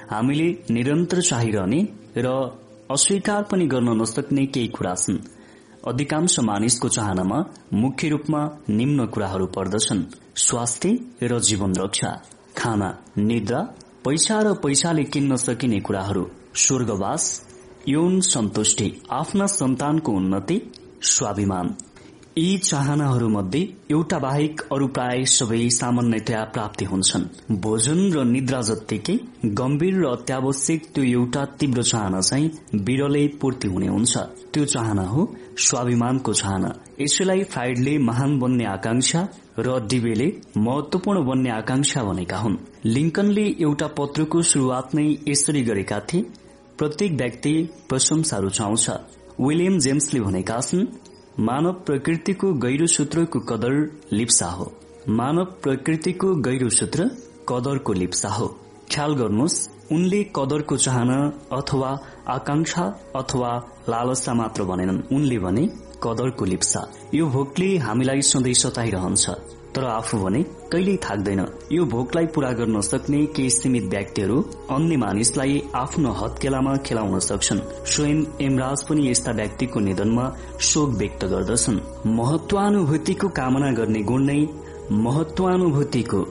हामीले 0.09 0.47
निरन्तर 0.69 1.21
चाहिरहने 1.21 1.81
र 2.17 2.27
अस्वीकार 2.91 3.43
पनि 3.43 3.65
गर्न 3.67 3.89
नसक्ने 4.01 4.45
केही 4.45 4.67
कुरा 4.67 4.93
छन्। 4.95 5.17
अधिकांश 5.87 6.39
मानिसको 6.39 6.87
चाहनामा 6.89 7.39
मुख्य 7.73 8.09
रूपमा 8.09 8.41
निम्न 8.69 9.05
कुराहरू 9.05 9.45
पर्दछन्। 9.55 10.03
स्वास्थ्य 10.37 10.89
र 11.23 11.39
जीवन 11.39 11.73
रक्षा 11.75 12.11
खाना 12.57 12.89
निद्रा 13.17 13.61
पैसा 14.05 14.41
र 14.41 14.53
पैसाले 14.63 15.03
किन्न 15.03 15.35
सकिने 15.37 15.79
कुराहरू 15.79 16.23
स्वर्गवास 16.55 17.23
यौन 17.87 18.19
सन्तुष्टि 18.23 18.87
आफ्ना 19.11 19.45
सन्तानको 19.49 20.11
उन्नति 20.11 20.61
स्वाभिमान। 21.03 21.75
यी 22.37 22.57
चाहनाहरूमध्ये 22.57 23.59
एउटा 23.91 24.17
बाहेक 24.19 24.61
अरू 24.73 24.85
प्राय 24.87 25.23
सबै 25.31 25.57
सामान्यतया 25.69 26.43
प्राप्ति 26.53 26.85
हुन्छन्। 26.85 27.25
भोजन 27.61 27.99
र 28.13 28.23
निद्रा 28.25 28.61
जत्तिकै 28.69 29.17
गम्भीर 29.59 29.99
र 30.01 30.05
अत्यावश्यक 30.11 30.87
त्यो 30.95 31.03
एउटा 31.03 31.43
तीव्र 31.59 31.83
चाहना 31.83 32.21
चाहिँ 32.21 32.49
विरलै 32.87 33.25
पूर्ति 33.41 33.67
हुने 33.67 33.87
हुन्छ। 33.87 34.17
त्यो 34.53 34.65
चाहना 34.65 35.03
हो 35.03 35.27
स्वाभिमानको 35.57 36.33
चाहना। 36.33 36.73
यसैलाई 37.01 37.43
फ्राइडले 37.53 37.97
महान 38.09 38.37
बन्ने 38.39 38.65
आकांक्षा 38.65 39.21
र 39.59 39.79
डिबेले 39.89 40.31
महत्वपूर्ण 40.57 41.25
बन्ने 41.25 41.49
आकांक्षा 41.51 42.03
भनेका 42.03 42.37
हुन्। 42.37 42.57
लिङ्कनले 42.85 43.45
एउटा 43.61 43.87
पत्रको 43.99 44.41
शुरूआत 44.41 44.95
नै 44.95 45.07
यसरी 45.27 45.63
गरेका 45.63 45.99
थिए 46.09 46.25
प्रत्येक 46.77 47.11
व्यक्ति 47.13 47.55
प्रशंसा 47.89 48.37
रुचाउँछ। 48.37 48.89
विलियम 49.39 49.79
जेम्सले 49.79 50.19
भनेका 50.19 50.59
छन् 50.61 50.85
मानव 51.39 51.73
प्रकृतिको 51.73 52.53
गहिरो 52.53 52.87
सूत्रको 52.87 53.39
कदर 53.39 53.73
लिप्सा 54.13 54.45
हो। 54.45 54.65
मानव 55.09 55.45
प्रकृतिको 55.63 56.35
गहिरो 56.35 56.69
सूत्र 56.69 57.09
कदरको 57.49 57.93
लिप्सा 57.93 58.29
हो। 58.29 58.47
ख्याल 58.91 59.13
गर्नुहोस् 59.13 59.57
उनले 59.91 60.23
कदरको 60.35 60.77
चाहना 60.77 61.17
अथवा 61.51 61.89
आकांक्षा 62.29 62.83
अथवा 63.15 63.49
लालसा 63.89 64.33
मात्र 64.33 64.63
भनेनन्। 64.63 65.01
उनले 65.11 65.39
भने 65.39 65.65
कदरको 66.03 66.45
लिप्सा। 66.45 66.85
यो 67.13 67.27
भोकले 67.27 67.77
हामीलाई 67.77 68.21
सधैँ 68.21 68.53
सताइरहन्छ। 68.53 69.29
तर 69.75 69.83
आफू 69.85 70.17
भने 70.17 70.41
कहिल्यै 70.71 70.97
थाक्दैन। 71.05 71.39
यो 71.71 71.85
भोकलाई 71.85 72.25
पूरा 72.33 72.51
गर्न 72.59 72.81
सक्ने 72.81 73.25
केही 73.35 73.49
सीमित 73.49 73.85
व्यक्तिहरू 73.89 74.37
अन्य 74.69 74.97
मानिसलाई 74.97 75.61
आफ्नो 75.75 76.11
हत्केलामा 76.11 76.75
खेलाउन 76.85 77.19
सक्छन्। 77.19 77.61
स्वयं 77.85 78.19
एमराज 78.41 78.83
पनि 78.87 79.09
यस्ता 79.09 79.31
व्यक्तिको 79.31 79.79
निधनमा 79.79 80.25
शोक 80.61 80.89
व्यक्त 80.99 81.25
गर्दछन्। 81.25 81.79
महत्वानुभूतिको 82.19 83.27
कामना 83.29 83.71
गर्ने 83.71 84.01
गुण 84.03 84.21
नै 84.23 84.39
महत्वानुभूतिको 84.91 86.21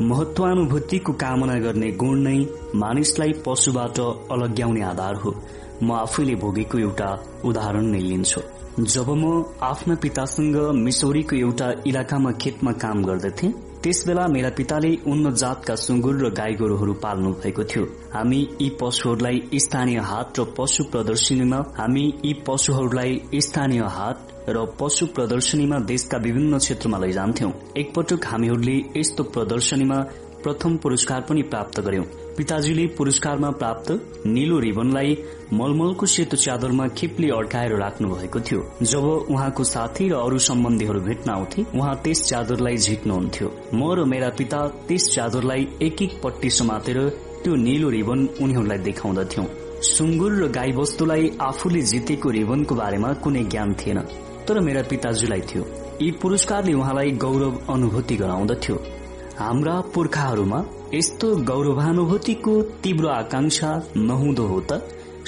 महत्वानुभूतिको 0.00 1.12
कामना 1.12 1.58
गर्ने 1.58 1.90
गुण 1.92 2.18
नै 2.18 2.38
मानिसलाई 2.74 3.32
पशुबाट 3.46 3.98
अलग्याउने 4.32 4.82
आधार 4.82 5.14
हो। 5.14 5.34
म 5.82 5.92
आफैले 5.92 6.34
भोगेको 6.34 6.78
एउटा 6.78 7.08
उदाहरण 7.44 7.84
नै 7.84 8.00
लिन्छु। 8.00 8.40
जब 8.80 9.08
म 9.12 9.44
आफ्ना 9.62 9.94
पितासँग 9.94 10.56
मिसौरीको 10.74 11.36
एउटा 11.36 11.66
इलाकामा 11.86 12.30
खेतमा 12.32 12.72
काम 12.72 13.02
गर्दथे 13.04 13.48
त्यस 13.82 14.02
बेला 14.06 14.26
मेरा 14.26 14.50
पिताले 14.56 14.90
उन्नत 15.06 15.34
जातका 15.34 15.74
सुँगुर 15.76 16.16
र 16.24 16.30
गाई 16.30 16.54
गोरुहरू 16.54 16.92
पाल्नु 17.02 17.32
भएको 17.42 17.64
थियो। 17.64 17.84
हामी 18.14 18.40
यी 18.62 18.68
पशुहरूलाई 18.80 19.60
स्थानीय 19.64 19.98
हाट 20.00 20.40
र 20.40 20.44
पशु 20.58 20.84
प्रदर्शनीमा 20.92 21.58
हामी 21.76 22.04
यी 22.24 22.32
पशुहरूलाई 22.46 23.20
स्थानीय 23.48 23.82
हाट 23.96 24.48
र 24.48 24.64
पशु 24.80 25.06
प्रदर्शनीमा 25.14 25.78
देशका 25.92 26.18
विभिन्न 26.18 26.58
क्षेत्रमा 26.58 26.98
लैजान्थ्यौं। 26.98 27.52
एकपटक 27.76 28.26
हामीहरूले 28.26 28.76
यस्तो 28.96 29.22
प्रदर्शनीमा 29.36 29.98
प्रथम 30.42 30.76
पुरस्कार 30.76 31.20
पनि 31.28 31.42
प्राप्त 31.44 31.80
गर्यौं। 31.80 32.04
पिताजीले 32.36 32.86
पुरस्कारमा 32.98 33.50
प्राप्त 33.60 33.90
नीलो 34.26 34.58
रिबनलाई 34.58 35.16
मलमलको 35.52 36.06
सेतो 36.06 36.36
च्यादरमा 36.36 36.86
खेपले 36.98 37.28
अड्काएर 37.30 37.74
राख्नु 37.78 38.08
भएको 38.10 38.40
थियो। 38.40 38.60
जब 38.82 39.04
उहाँको 39.30 39.64
साथी 39.64 40.08
र 40.08 40.14
अरू 40.16 40.38
सम्बन्धीहरू 40.40 41.00
भेट्न 41.00 41.30
आउँथे 41.30 41.64
उहाँ 41.74 41.94
त्यस 42.04 42.22
च्यादरलाई 42.28 42.76
झिक्नुहुन्थ्यो 42.76 43.48
म 43.74 43.92
र 43.94 44.04
मेरा 44.04 44.28
पिता 44.38 44.60
त्यस 44.88 45.08
च्यादरलाई 45.14 45.66
एक 45.82 46.02
एक 46.02 46.20
पट्टी 46.22 46.50
समातेर 46.50 46.98
त्यो 47.44 47.54
नीलो 47.56 47.88
रिबन 47.90 48.28
उनीहरूलाई 48.42 48.78
देखाउँदथ्यौं 48.88 49.46
सुँगुर 49.90 50.32
र 50.42 50.48
गाई 50.52 50.72
वस्तुलाई 50.76 51.30
आफूले 51.40 51.82
जितेको 51.92 52.30
रिबनको 52.30 52.74
बारेमा 52.74 53.12
कुनै 53.24 53.44
ज्ञान 53.44 53.74
थिएन 53.74 54.00
तर 54.48 54.60
मेरा 54.60 54.82
पिताजीलाई 54.90 55.40
थियो। 55.48 55.64
यी 56.02 56.10
पुरस्कारले 56.22 56.72
उहाँलाई 56.74 57.10
गौरव 57.24 57.58
अनुभूति 57.68 58.16
गराउँदथ्यो। 58.16 58.76
हाम्रा 59.40 59.74
पुर्खाहरूमा 59.92 60.58
यस्तो 60.94 61.28
गौरवानुभूतिको 61.48 62.54
तीव्र 62.84 63.08
आकांक्षा 63.10 63.68
नहुँदो 63.96 64.46
हो 64.46 64.58
त 64.70 64.80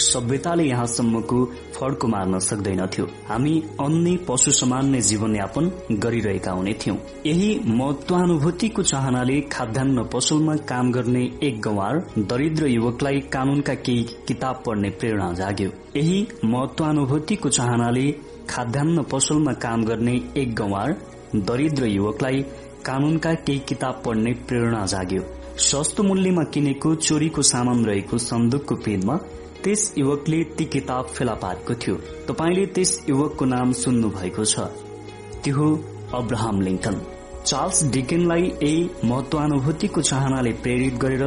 सभ्यताले 0.06 0.64
यहाँसम्मको 0.64 1.38
फड्को 1.74 2.08
मार्न 2.08 2.38
सक्दैनथ्यो। 2.38 3.04
हामी 3.28 3.54
अन्य 3.80 4.16
पशु 4.28 4.52
समान 4.52 4.90
नै 4.90 5.00
जीवनयापन 5.00 5.70
गरिरहेका 6.04 6.52
हुने 6.52 6.74
थियौं। 6.82 6.96
यही 7.26 7.48
महत्वानुभूतिको 7.78 8.82
चाहनाले 8.82 9.40
खाद्यान्न 9.54 10.04
पसलमा 10.14 10.56
काम 10.70 10.90
गर्ने 10.92 11.22
एक 11.42 11.60
गंवार 11.60 12.00
दरिद्र 12.32 12.66
युवकलाई 12.66 13.20
कानूनका 13.34 13.74
केही 13.86 14.02
किताब 14.28 14.62
पढ्ने 14.66 14.90
प्रेरणा 15.00 15.32
जाग्यो। 15.32 15.70
यही 15.96 16.18
महत्वानुभूतिको 16.44 17.48
चाहनाले 17.58 18.06
खाद्यान्न 18.50 19.02
पसलमा 19.12 19.52
काम 19.64 19.84
गर्ने 19.84 20.20
एक 20.36 20.54
गंवार 20.54 20.96
दरिद्र 21.48 21.86
युवकलाई 21.86 22.44
कानूनका 22.86 23.32
केही 23.46 23.58
किताब 23.68 24.02
पढ्ने 24.04 24.32
प्रेरणा 24.48 24.84
जाग्यो। 24.86 25.22
सस्तो 25.60 26.02
मूल्यमा 26.02 26.44
किनेको 26.54 26.94
चोरीको 27.06 27.42
सामान 27.42 27.84
रहेको 27.84 28.18
सन्दुकको 28.20 28.74
पेनमा 28.84 29.16
त्यस 29.64 29.82
युवकले 29.98 30.42
ती 30.56 30.64
किताब 30.74 31.06
फेला 31.14 31.34
पारेको 31.42 31.74
थियो। 31.82 31.96
तपाईँले 32.28 32.66
त्यस 32.74 32.90
युवकको 33.08 33.44
नाम 33.44 33.72
सुन्नु 33.80 34.08
भएको 34.10 34.44
छ। 34.44 34.66
त्यो 35.44 35.68
अब्राहम 36.14 36.60
लिङ्कन 36.60 36.96
चार्ल्स 37.46 37.84
डिकेनलाई 37.92 38.42
यही 38.42 38.90
महत्वानुभूतिको 39.04 40.00
चाहनाले 40.02 40.52
प्रेरित 40.62 40.94
गरेर 41.02 41.24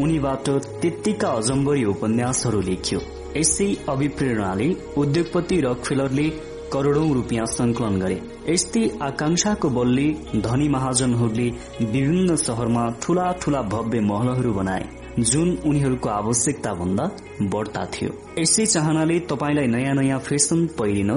उनीबाट 0.00 0.48
त्यत्तिका 0.80 1.28
अजम्बरी 1.40 1.84
उपन्यासहरू 1.84 2.60
लेखियो। 2.68 3.00
यसै 3.36 3.66
अभिप्रेरणाले 3.88 4.68
उद्योगपति 4.96 5.60
रकफेलरले 5.60 6.26
करोड़ौं 6.72 7.12
रूपियाँ 7.14 7.46
संकलन 7.48 7.98
गरे। 8.00 8.20
यस्तै 8.48 8.82
आकांक्षाको 9.02 9.68
बलले 9.70 10.06
धनी 10.40 10.68
महाजनहरूले 10.68 11.48
विभिन्न 11.80 12.36
शहरमा 12.36 12.84
ठूला 13.02 13.30
ठूला 13.42 13.62
भव्य 13.72 14.00
महलहरू 14.10 14.52
बनाए 14.54 14.84
जुन 15.20 15.48
उनीहरूको 15.66 16.08
आवश्यकता 16.10 16.72
भन्दा 16.74 17.04
बढ्ता 17.52 17.84
थियो। 17.94 18.10
यसै 18.38 18.66
चाहनाले 18.66 19.18
तपाईँलाई 19.30 19.66
नयाँ 19.66 19.94
नयाँ 19.94 20.18
फेसन 20.20 20.66
पहिरिन 20.78 21.10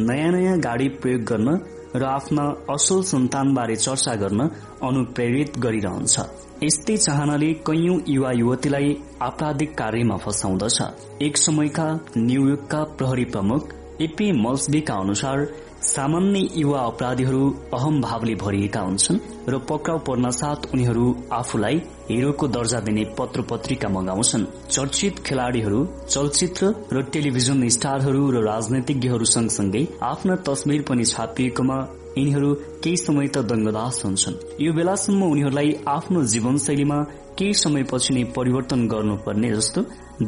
नयाँ 0.00 0.30
नयाँ 0.32 0.58
गाड़ी 0.60 0.88
प्रयोग 1.00 1.22
गर्न 1.30 1.48
र 1.96 2.04
आफ्ना 2.06 2.44
असल 2.70 3.00
सन्तानबारे 3.10 3.76
चर्चा 3.76 4.14
गर्न 4.22 4.40
अनुप्रेरित 4.82 5.58
गरिरहन्छ। 5.58 6.14
यस्तै 6.62 6.96
चाहनाले 6.96 7.52
कैयौं 7.68 7.96
युवा 8.08 8.32
युवतीलाई 8.32 8.90
आपराधिक 9.22 9.70
कार्यमा 9.78 10.16
फसाउँदछ। 10.24 10.78
एक 11.22 11.36
समयका 11.36 11.88
न्यूयोर्कका 12.18 12.82
प्रहरी 12.98 13.24
प्रमुख 13.32 13.62
एपी 14.00 14.30
मल्सबीका 14.38 14.94
अनुसार 14.94 15.46
सामान्य 15.82 16.40
युवा 16.56 16.80
अपराधीहरू 16.80 17.42
अहम 17.74 18.00
भावले 18.00 18.34
भरिएका 18.34 18.80
हुन्छन् 18.80 19.18
र 19.48 19.58
पक्राउ 19.68 19.98
पर्न 19.98 20.30
साथ 20.30 20.66
उनीहरू 20.74 21.04
आफूलाई 21.32 21.76
हिरोको 22.10 22.48
दर्जा 22.48 22.80
दिने 22.80 23.04
पत्र 23.18 23.42
पत्रिका 23.50 23.88
मगाउँछन्। 23.88 24.44
चर्चित 24.70 25.18
खेलाड़ीहरू 25.26 25.84
चलचित्र 26.08 26.74
र 26.92 27.02
टेलिभिजन 27.12 27.68
स्टारहरू 27.76 28.30
र 28.30 28.42
राजनैतिज्ञहरू 28.44 29.24
सँगसँगै 29.34 29.86
आफ्ना 30.02 30.36
तस्विर 30.48 30.82
पनि 30.88 31.04
छापिएकोमा 31.04 31.78
यिनीहरू 32.18 32.52
केही 32.82 32.96
समय 32.96 33.28
त 33.28 33.44
दङ्गदास 33.50 34.02
हुन्छन्। 34.04 34.40
यो 34.64 34.72
बेलासम्म 34.72 35.22
उनीहरूलाई 35.24 35.72
आफ्नो 35.88 36.22
जीवनशैलीमा 36.34 36.98
केही 37.38 37.54
समयपछि 37.54 38.14
नै 38.14 38.24
परिवर्तन 38.36 38.86
गर्नुपर्ने 38.88 39.50
जस्तो 39.56 39.80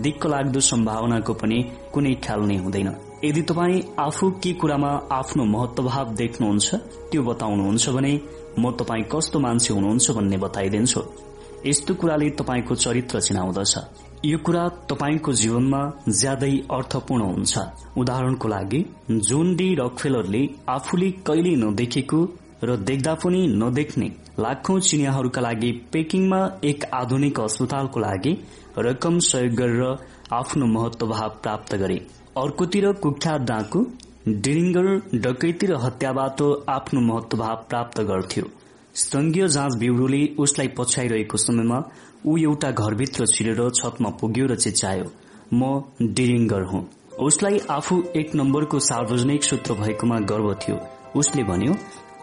दिक्क 0.05 0.27
लाग्दो 0.27 0.61
सम्भावनाको 0.71 1.33
पनि 1.43 1.59
कुनै 1.93 2.15
ख्याल 2.25 2.41
नै 2.49 2.57
हुँदैन। 2.65 2.91
यदि 3.25 3.41
तपाईँ 3.43 3.81
आफू 3.99 4.31
के 4.43 4.53
कुरामा 4.55 4.89
आफ्नो 5.13 5.45
महत्वभाव 5.45 6.15
देख्नुहुन्छ 6.15 6.75
त्यो 7.11 7.23
बताउनुहुन्छ 7.23 7.89
भने 7.91 8.13
म 8.59 8.71
तपाईँ 8.79 9.05
कस्तो 9.13 9.39
मान्छे 9.41 9.73
हुनुहुन्छ 9.75 10.11
भन्ने 10.17 10.37
बताइदिन्छु। 10.39 11.01
यस्तो 11.67 11.95
कुराले 12.01 12.29
तपाईँको 12.39 12.75
चरित्र 12.75 13.21
चिनाउँदछ। 13.21 13.75
यो 14.25 14.39
कुरा 14.39 14.63
तपाईँको 14.91 15.33
जीवनमा 15.33 15.81
ज्यादै 16.11 16.53
अर्थपूर्ण 16.71 17.23
हुन्छ। 17.25 17.59
उदाहरणको 17.99 18.49
लागि 18.49 18.81
जोन 19.29 19.55
डी 19.57 19.75
रकफेलरले 19.81 20.43
आफूले 20.69 21.11
कहिले 21.27 21.55
नदेखेको 21.65 22.21
र 22.65 22.77
देख्दा 22.89 23.15
पनि 23.25 23.41
नदेख्ने 23.63 24.09
लाखौं 24.39 24.79
चिनियाहरूका 24.81 25.41
लागि 25.41 25.73
पेकिङमा 25.93 26.41
एक 26.71 26.85
आधुनिक 27.01 27.41
अस्पतालको 27.41 28.01
लागि 28.01 28.33
रकम 28.79 29.19
सहयोग 29.31 29.55
गरेर 29.61 29.83
आफ्नो 30.33 30.67
महत्वभाव 30.77 31.31
प्राप्त 31.43 31.75
गरे। 31.75 31.99
अर्कोतिर 32.39 32.91
कुख्यात 33.03 33.41
डाँकु 33.51 33.81
डिरिङ्गर 34.45 34.87
डकैती 35.25 35.67
र 35.67 35.77
हत्याबाट 35.85 36.43
आफ्नो 36.69 37.01
महत्वभाव 37.01 37.65
प्राप्त 37.71 38.01
गर्थ्यो। 38.11 38.45
संघीय 38.95 39.47
जाँच 39.49 39.77
ब्यूरोले 39.79 40.21
उसलाई 40.45 40.69
पछ्याइरहेको 40.79 41.37
समयमा 41.39 41.79
ऊ 42.27 42.37
एउटा 42.39 42.71
घरभित्र 42.83 43.27
छिरेर 43.27 43.61
छतमा 43.79 44.11
पुग्यो 44.21 44.47
र 44.47 44.55
चिच्चायो 44.57 45.07
म 45.55 46.13
डिरिङ्गर 46.19 46.63
हुँ। 46.73 46.83
उसलाई 47.21 47.61
आफू 47.71 48.03
एक 48.17 48.35
नम्बरको 48.37 48.79
सार्वजनिक 48.89 49.45
सूत्र 49.45 49.75
भएकोमा 49.81 50.19
गर्व 50.33 50.53
थियो। 50.63 50.77
उसले 51.21 51.43
भन्यो 51.45 51.73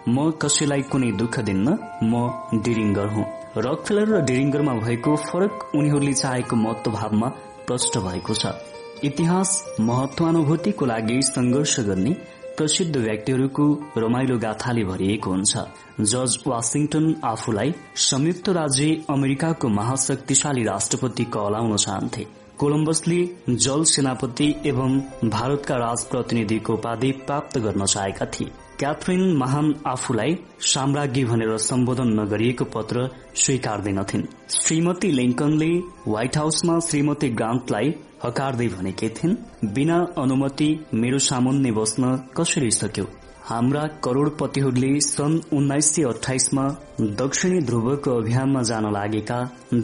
म 0.09 0.29
कसैलाई 0.41 0.81
कुनै 0.91 1.11
दुःख 1.21 1.39
दिन्न 1.49 1.77
म 2.03 2.61
डिरिङ्गर 2.63 3.07
हुँ। 3.15 3.25
रकफेलर 3.57 4.15
र 4.15 4.21
डिरिङ्गरमा 4.29 4.73
भएको 4.85 5.15
फरक 5.25 5.75
उनीहरूले 5.75 6.13
चाहेको 6.13 6.55
महत्वभावमा 6.55 7.27
प्रष्ट 7.67 7.97
भएको 8.07 8.33
छ। 8.33 8.74
इतिहास 9.03 9.77
महत्वानुभूतिको 9.79 10.85
लागि 10.85 11.21
संघर्ष 11.21 11.79
गर्ने 11.79 12.11
प्रसिद्ध 12.57 12.95
व्यक्तिहरूको 12.97 13.65
रमाइलो 13.97 14.37
गाथाले 14.37 14.83
भरिएको 14.83 15.29
हुन्छ। 15.29 15.57
जर्ज 16.01 16.37
वासिङटन 16.47 17.15
आफूलाई 17.23 17.73
संयुक्त 17.95 18.49
राज्य 18.49 19.03
अमेरिकाको 19.09 19.67
महाशक्तिशाली 19.69 20.63
राष्ट्रपति 20.63 21.23
कहलाउन 21.23 21.75
चाहन्थे। 21.75 22.25
कोलम्बसले 22.57 23.19
जल 23.49 23.83
सेनापति 23.83 24.55
एवं 24.65 24.99
भारतका 25.29 25.75
राजप्रतिनिधिको 25.75 26.73
उपाधि 26.73 27.11
प्राप्त 27.11 27.57
गर्न 27.57 27.85
चाहेका 27.85 28.25
थिए। 28.25 28.51
क्याथरिन 28.79 29.35
महान 29.37 29.75
आफूलाई 29.87 30.37
साम्राज्ञी 30.61 31.23
भनेर 31.25 31.57
सम्बोधन 31.57 32.07
नगरिएको 32.19 32.65
पत्र 32.65 33.09
स्वीकार्दैनथिन्। 33.35 34.23
श्रीमती 34.49 35.11
लिङ्कनले 35.11 35.71
व्हाइट 36.07 36.37
हाउसमा 36.37 36.79
श्रीमती 36.79 37.29
ग्रान्टलाई 37.29 37.95
हकार्दै 38.25 38.67
भनेकी 38.67 39.09
थिइन् 39.17 39.35
बिना 39.73 39.97
अनुमति 40.17 40.69
मेरो 41.01 41.17
सामुन्ने 41.25 41.71
बस्न 41.71 42.03
कसरी 42.37 42.71
सक्यो? 42.71 43.05
हाम्रा 43.49 43.81
करोड़पतिहरूले 44.05 44.89
सन् 45.07 45.35
उन्नाइस 45.53 45.89
सय 45.95 46.03
अठाइसमा 46.03 46.63
दक्षिणी 47.19 47.59
ध्रुवको 47.67 48.15
अभियानमा 48.21 48.61
जान 48.69 48.85
लागेका 48.93 49.37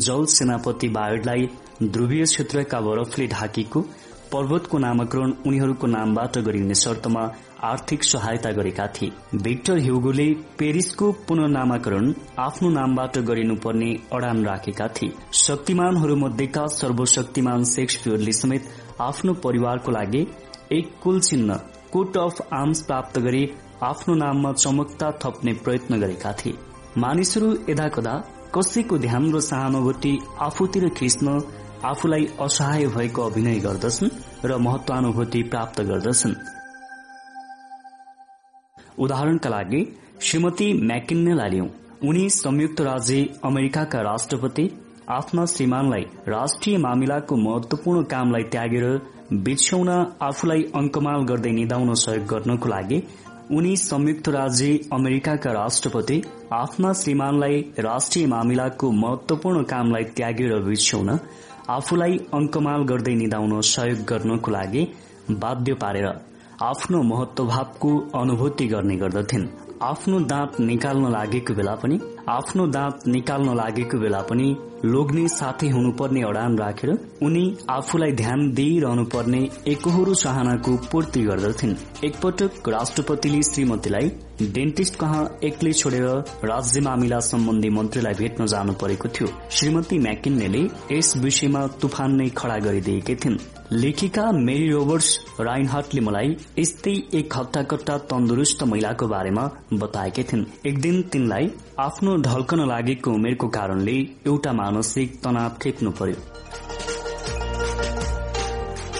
जल 0.05 0.25
सेनापति 0.35 0.87
बायडलाई 0.97 1.49
ध्रुवीय 1.83 2.23
क्षेत्रका 2.23 2.79
बरफले 2.81 3.27
ढाकेको 3.27 3.85
पर्वतको 4.33 4.77
नामाकरण 4.77 5.31
उनीहरूको 5.47 5.87
नामबाट 5.87 6.37
गरिने 6.39 6.75
शर्तमा 6.75 7.23
आर्थिक 7.63 8.03
सहायता 8.03 8.51
गरेका 8.51 8.85
थिए। 8.87 9.11
भिक्टर 9.37 9.77
ह्युगोले 9.79 10.27
पेरिसको 10.59 11.11
पुनर्नामाकरण 11.27 12.13
आफ्नो 12.39 12.69
नामबाट 12.69 13.17
गरिनुपर्ने 13.29 13.91
अडान 14.13 14.45
राखेका 14.45 14.87
थिए। 14.95 15.13
शक्तिमानहरू 15.37 16.15
मध्येका 16.17 16.65
सर्वशक्तिमान 16.73 17.63
सेक्सपियरले 17.73 18.33
समेत 18.33 18.69
आफ्नो 19.01 19.33
परिवारको 19.43 19.91
लागि 19.91 20.25
एक 20.71 20.91
कुल 21.03 21.19
चिन्ह 21.21 21.59
कोट 21.91 22.17
अफ 22.17 22.41
आर्म्स 22.53 22.81
प्राप्त 22.81 23.19
गरी 23.19 23.47
आफ्नो 23.83 24.15
नाममा 24.15 24.51
चमकता 24.55 25.11
थप्ने 25.23 25.53
प्रयत्न 25.63 25.99
गरेका 26.01 26.31
थिए। 26.33 26.57
मानिसहरू 26.97 27.51
यदाकदा 27.69 28.13
कसैको 28.55 28.97
ध्यान 28.97 29.33
र 29.33 29.39
सहानुभूति 29.41 30.17
आफूतिर 30.41 30.87
खिच्न 30.97 31.39
आफूलाई 31.85 32.25
असहाय 32.41 32.85
भएको 32.87 33.21
अभिनय 33.21 33.59
गर्दछन् 33.59 34.09
र 34.45 34.57
महत्वानुभूति 34.57 35.41
प्राप्त 35.43 35.81
गर्दछन्। 35.81 36.35
उदाहरणका 38.99 39.49
लागि 39.49 39.81
श्रीमती 40.21 40.67
म्याकिन्नेलाई 40.81 41.49
लिउँ 41.49 41.67
उनी 42.09 42.29
संयुक्त 42.29 42.81
राज्य 42.81 43.25
अमेरिकाका 43.43 44.01
राष्ट्रपति 44.01 44.69
आफ्ना 45.09 45.45
श्रीमानलाई 45.45 46.03
राष्ट्रिय 46.27 46.77
मामिलाको 46.77 47.35
महत्वपूर्ण 47.37 48.03
कामलाई 48.03 48.43
त्यागेर 48.51 48.85
बिछ्याउन 49.45 49.89
आफूलाई 50.21 50.63
अंकमाल 50.75 51.25
गर्दै 51.29 51.51
निधाउन 51.51 51.93
सहयोग 52.03 52.27
गर्नको 52.27 52.69
लागि 52.69 53.01
उनी 53.51 53.75
संयुक्त 53.79 54.29
राज्य 54.29 54.79
अमेरिकाका 54.93 55.51
राष्ट्रपति 55.53 56.21
आफ्ना 56.53 56.91
श्रीमानलाई 56.93 57.59
राष्ट्रिय 57.79 58.25
मामिलाको 58.27 58.91
महत्वपूर्ण 58.99 59.63
कामलाई 59.71 60.03
त्यागेर 60.17 60.53
बिछ्याउन 60.63 61.09
आफूलाई 61.71 62.17
अंकमाल 62.33 62.81
गर्दै 62.83 63.13
निधाउन 63.15 63.51
सहयोग 63.65 63.99
गर्नको 64.09 64.51
लागि 64.51 64.81
बाध्य 65.41 65.73
पारेर 65.73 66.07
आफ्नो 66.61 67.01
महत्वभावको 67.03 67.91
अनुभूति 68.15 68.65
गर्ने 68.67 68.95
गर्दथिन्। 68.95 69.45
आफ्नो 69.81 70.19
दाँत 70.31 70.59
निकाल्न 70.61 71.11
लागेको 71.11 71.53
बेला 71.53 71.75
पनि 71.75 71.99
आफ्नो 72.31 72.65
दाँत 72.67 73.07
निकाल्न 73.07 73.55
लागेको 73.55 73.97
बेला 73.99 74.19
पनि 74.21 74.45
लोग्ने 74.85 75.27
साथी 75.27 75.69
हुनुपर्ने 75.69 76.21
अडान 76.23 76.57
राखेर 76.57 76.91
उनी 77.23 77.43
आफूलाई 77.69 78.11
ध्यान 78.21 78.47
दिइरहनु 78.55 79.03
पर्ने 79.13 79.41
एकहोरो 79.67 80.13
चाहनाको 80.15 80.75
पूर्ति 80.91 81.21
गर्दथिन्। 81.23 81.75
एकपटक 82.05 82.69
राष्ट्रपतिले 82.69 83.41
श्रीमतीलाई 83.43 84.11
डेन्टिस्ट 84.55 84.95
कहाँ 84.95 85.23
एक्लै 85.43 85.73
छोडेर 85.73 86.07
राज्य 86.51 86.81
मामिला 86.81 87.19
सम्बन्धी 87.21 87.69
मन्त्रीलाई 87.69 88.13
भेट्न 88.19 88.45
जानु 88.53 88.73
परेको 88.81 89.09
थियो। 89.09 89.27
श्रीमती 89.51 89.99
म्याकिन्नेले 89.99 90.63
यस 90.91 91.15
विषयमा 91.17 91.65
तुफान 91.81 92.15
नै 92.15 92.29
खड़ा 92.37 92.57
गरिदिएकी 92.59 93.15
थिइन्। 93.15 93.37
लेखिका 93.73 94.31
मेरी 94.37 94.69
रोबर्ट्स 94.69 95.09
राइनहार्टले 95.41 96.01
मलाई 96.01 96.35
यस्तै 96.59 96.95
एक 97.19 97.37
हप्ताकट्टा 97.37 97.97
तन्दुरुस्त 98.09 98.63
महिलाको 98.63 99.07
बारेमा 99.07 99.49
बताएकी 99.73 100.23
थिइन्। 100.23 100.45
एक 100.67 100.81
दिन 100.81 101.01
तिनलाई 101.11 101.51
आफ्नो 101.79 102.15
ढल्कन 102.21 102.59
लागेको 102.67 103.11
उमेरको 103.11 103.47
कारणले 103.47 103.93
एउटा 104.27 104.51
मानसिक 104.53 105.13
तनाव 105.23 105.57
खेप्नु 105.61 105.91
पर्यो। 105.91 106.19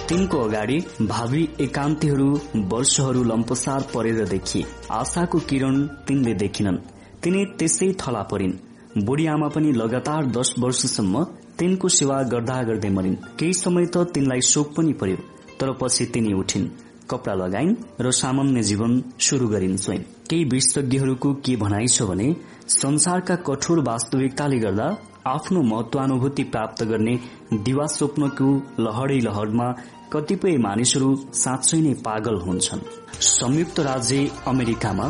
तिनको 0.09 0.37
अगाडि 0.37 0.77
भावी 1.01 1.43
एकान्तीहरू 1.61 2.27
वर्षहरू 2.71 3.23
लम्पसार 3.23 3.85
परेर 3.93 4.23
देखिए। 4.27 4.65
आशाको 4.91 5.39
किरण 5.49 5.75
तिनले 6.07 6.33
देखिनन्। 6.33 6.77
तिनी 7.23 7.45
त्यसै 7.59 7.91
थला 8.01 8.21
परिन्। 8.31 8.59
बुढी 9.05 9.25
आमा 9.25 9.47
पनि 9.47 9.71
लगातार 9.71 10.25
दश 10.37 10.53
वर्षसम्म 10.59 11.23
तिनको 11.59 11.87
सेवा 11.89 12.21
गर्दा 12.23 12.61
गर्दै 12.63 12.89
मरिन्। 12.89 13.15
केही 13.39 13.53
समय 13.55 13.85
त 13.85 13.97
तिनलाई 14.13 14.41
शोक 14.43 14.73
पनि 14.77 14.93
पर्यो 14.93 15.17
तर 15.59 15.71
पछि 15.81 16.05
तिनी 16.05 16.33
उठिन् 16.33 16.67
कपडा 17.09 17.33
लगाइन् 17.35 17.75
र 18.01 18.11
सामान्य 18.13 18.63
जीवन 18.63 18.91
शुरू 19.19 19.47
गरिन् 19.47 19.77
स्वयं। 19.77 20.03
केही 20.29 20.43
विशेषज्ञहरूको 20.45 21.33
के 21.45 21.55
भनाइ 21.55 21.87
छ 21.87 22.03
भने 22.03 22.27
संसारका 22.67 23.35
कठोर 23.35 23.79
वास्तविकताले 23.79 24.57
गर्दा 24.59 24.85
आफ्नो 25.27 25.61
महत्वानुभूति 25.61 26.43
प्राप्त 26.43 26.83
गर्ने 26.83 27.15
दिवा 27.53 27.85
स्वप्नको 27.85 28.49
लहरै 28.79 29.19
लहरमा 29.19 29.67
कतिपय 30.13 30.57
मानिसहरू 30.57 31.09
साँच्चै 31.33 31.79
नै 31.81 31.93
पागल 32.05 32.39
हुन्छन्। 32.41 32.81
संयुक्त 33.21 33.79
राज्य 33.79 34.29
अमेरिकामा 34.47 35.07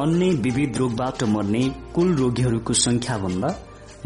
अन्य 0.00 0.30
विविध 0.44 0.76
रोगबाट 0.76 1.24
मर्ने 1.24 1.62
कुल 1.94 2.14
रोगीहरूको 2.14 2.72
संख्या 2.72 3.18
भन्दा 3.18 3.54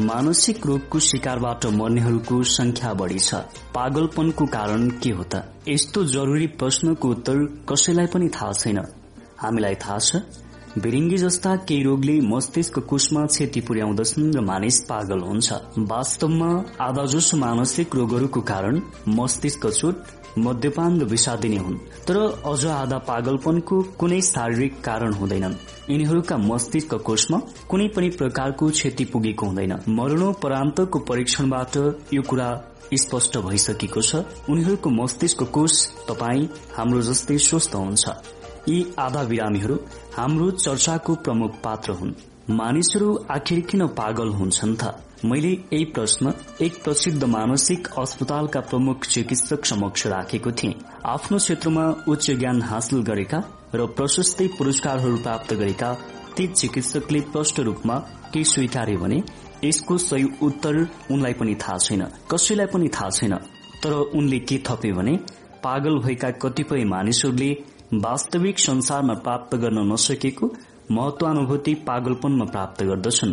मानसिक 0.00 0.66
रोगको 0.66 0.98
शिकारबाट 0.98 1.66
मर्नेहरूको 1.66 2.42
संख्या 2.42 2.92
बढ़ी 2.94 3.18
छ। 3.18 3.34
पागलपनको 3.74 4.46
कारण 4.46 4.88
के 5.02 5.10
हो 5.10 5.24
त? 5.24 5.42
यस्तो 5.68 6.04
जरूरी 6.04 6.46
प्रश्नको 6.60 7.08
उत्तर 7.08 7.44
कसैलाई 7.68 8.06
पनि 8.06 8.28
थाहा 8.28 8.52
छैन। 8.52 8.78
हामीलाई 9.40 9.74
थाहा 9.74 9.98
छ 9.98 10.22
भिरिङ्गी 10.78 11.16
जस्ता 11.18 11.54
केही 11.66 11.82
रोगले 11.82 12.12
मस्तिष्क 12.20 12.78
कुशमा 12.78 13.24
क्षति 13.26 13.60
पुर्याउँदछन् 13.60 14.34
र 14.34 14.40
मानिस 14.40 14.78
पागल 14.86 15.20
हुन्छ। 15.20 15.52
वास्तवमा 15.90 16.50
आधाजसो 16.80 17.36
मानसिक 17.36 17.94
रोगहरूको 17.96 18.40
कारण 18.40 18.80
मस्तिष्क 19.08 19.66
चोट 19.66 20.38
मद्यपान 20.38 21.00
र 21.00 21.04
विषादी 21.04 21.48
नै 21.48 21.56
हुन्। 21.56 21.78
तर 22.06 22.16
अझ 22.46 22.66
आधा 22.66 22.98
पागलपनको 23.02 23.82
कुनै 23.98 24.20
शारीरिक 24.22 24.80
कारण 24.80 25.12
हुँदैनन्। 25.12 25.58
यिनीहरूका 25.90 26.36
मस्तिष्क 26.38 26.94
कोषमा 27.02 27.38
कुनै 27.68 27.88
पनि 27.88 28.08
प्रकारको 28.14 28.70
क्षति 28.70 29.04
पुगेको 29.04 29.46
हुँदैन। 29.46 29.72
मरणोपरान्तको 29.90 30.98
परीक्षणबाट 31.10 31.76
यो 32.14 32.22
कुरा 32.22 32.48
स्पष्ट 32.94 33.38
भइसकेको 33.38 34.00
छ। 34.00 34.22
उनीहरूको 34.48 34.90
मस्तिष्क 34.90 35.42
कोष 35.50 35.86
तपाई 36.08 36.48
हाम्रो 36.76 37.00
जस्तै 37.02 37.38
स्वस्थ 37.38 37.74
हुन्छ। 37.74 38.38
यी 38.68 38.78
आधा 38.98 39.22
बिरामीहरू 39.24 39.76
हाम्रो 40.16 40.50
चर्चाको 40.50 41.14
प्रमुख 41.16 41.52
पात्र 41.64 41.92
हुन्। 41.92 42.12
मानिसहरू 42.50 43.08
आखिर 43.30 43.60
किन 43.60 43.86
पागल 43.98 44.28
हुन्छन् 44.28 44.74
त 44.76 44.90
मैले 45.24 45.48
यही 45.48 45.84
प्रश्न 45.94 46.32
एक 46.60 46.82
प्रसिद्ध 46.84 47.24
मानसिक 47.24 47.88
अस्पतालका 47.98 48.60
प्रमुख 48.60 49.06
चिकित्सक 49.06 49.64
समक्ष 49.64 50.06
राखेको 50.06 50.52
थिएँ। 50.52 50.74
आफ्नो 51.06 51.38
क्षेत्रमा 51.38 51.84
उच्च 52.08 52.30
ज्ञान 52.30 52.62
हासिल 52.62 53.02
गरेका 53.02 53.42
र 53.74 53.86
प्रशस्तै 53.96 54.46
पुरस्कारहरू 54.58 55.16
प्राप्त 55.16 55.54
गरेका 55.54 55.92
ती 56.36 56.46
चिकित्सकले 56.48 57.20
प्रष्ट 57.30 57.60
रूपमा 57.60 57.98
के 58.34 58.44
स्वीकारे 58.44 58.96
भने 58.96 59.22
यसको 59.64 59.98
सही 60.00 60.24
उत्तर 60.42 60.86
उनलाई 61.10 61.32
पनि 61.32 61.54
थाहा 61.54 61.78
छैन। 61.78 62.02
कसैलाई 62.30 62.66
पनि 62.66 62.88
थाहा 62.88 63.10
छैन। 63.10 63.34
तर 63.82 63.92
उनले 63.92 64.38
के 64.40 64.62
थपे 64.66 64.92
भने 64.92 65.16
पागल 65.64 65.98
भएका 65.98 66.30
कतिपय 66.42 66.84
मानिसहरूले 66.84 67.50
वास्तविक 67.92 68.58
संसारमा 68.58 69.14
प्राप्त 69.14 69.54
गर्न 69.56 69.78
नसकेको 69.92 70.46
महत्वानुभूति 70.90 71.72
पागलपनमा 71.86 72.44
प्राप्त 72.44 72.82
गर्दछन्। 72.82 73.32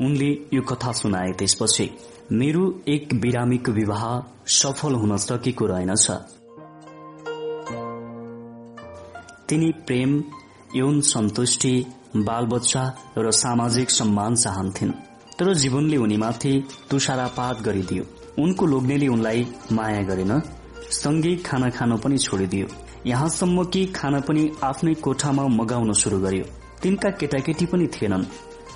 उनले 0.00 0.28
यो 0.54 0.62
कथा 0.62 0.92
सुनाए 0.92 1.30
त्यसपछि 1.32 1.88
मेरो 2.32 2.64
एक 2.88 3.14
बिरामीको 3.20 3.72
विवाह 3.72 4.04
सफल 4.52 4.94
हुन 4.94 5.16
सकेको 5.16 5.66
रहेनछ 5.66 6.10
तिनी 9.48 9.72
प्रेम 9.86 10.22
यौन 10.76 11.00
सन्तुष्टि 11.06 11.74
बालबच्चा 12.18 12.84
र 13.18 13.30
सामाजिक 13.40 13.90
सम्मान 13.90 14.34
चाहन्थिन् 14.36 14.92
तर 15.38 15.54
जीवनले 15.54 15.96
उनीमाथि 15.96 16.54
तुषारापात 16.90 17.62
गरिदियो। 17.62 18.04
उनको 18.42 18.66
लोग्नेले 18.66 19.08
उनलाई 19.08 19.46
माया 19.72 20.02
गरेन 20.02 20.40
सँगै 20.92 21.36
खाना 21.46 21.70
खान 21.70 21.96
पनि 21.96 22.18
छोडिदियो। 22.18 22.66
यहाँसम्म 23.06 23.64
कि 23.64 23.84
खाना 23.86 24.20
पनि 24.20 24.50
आफ्नै 24.64 24.94
कोठामा 24.94 25.46
मगाउन 25.48 25.92
शुरू 25.92 26.18
गर्यो। 26.20 26.44
तिनका 26.82 27.10
केटाकेटी 27.10 27.66
पनि 27.66 27.86
थिएनन्। 27.86 28.24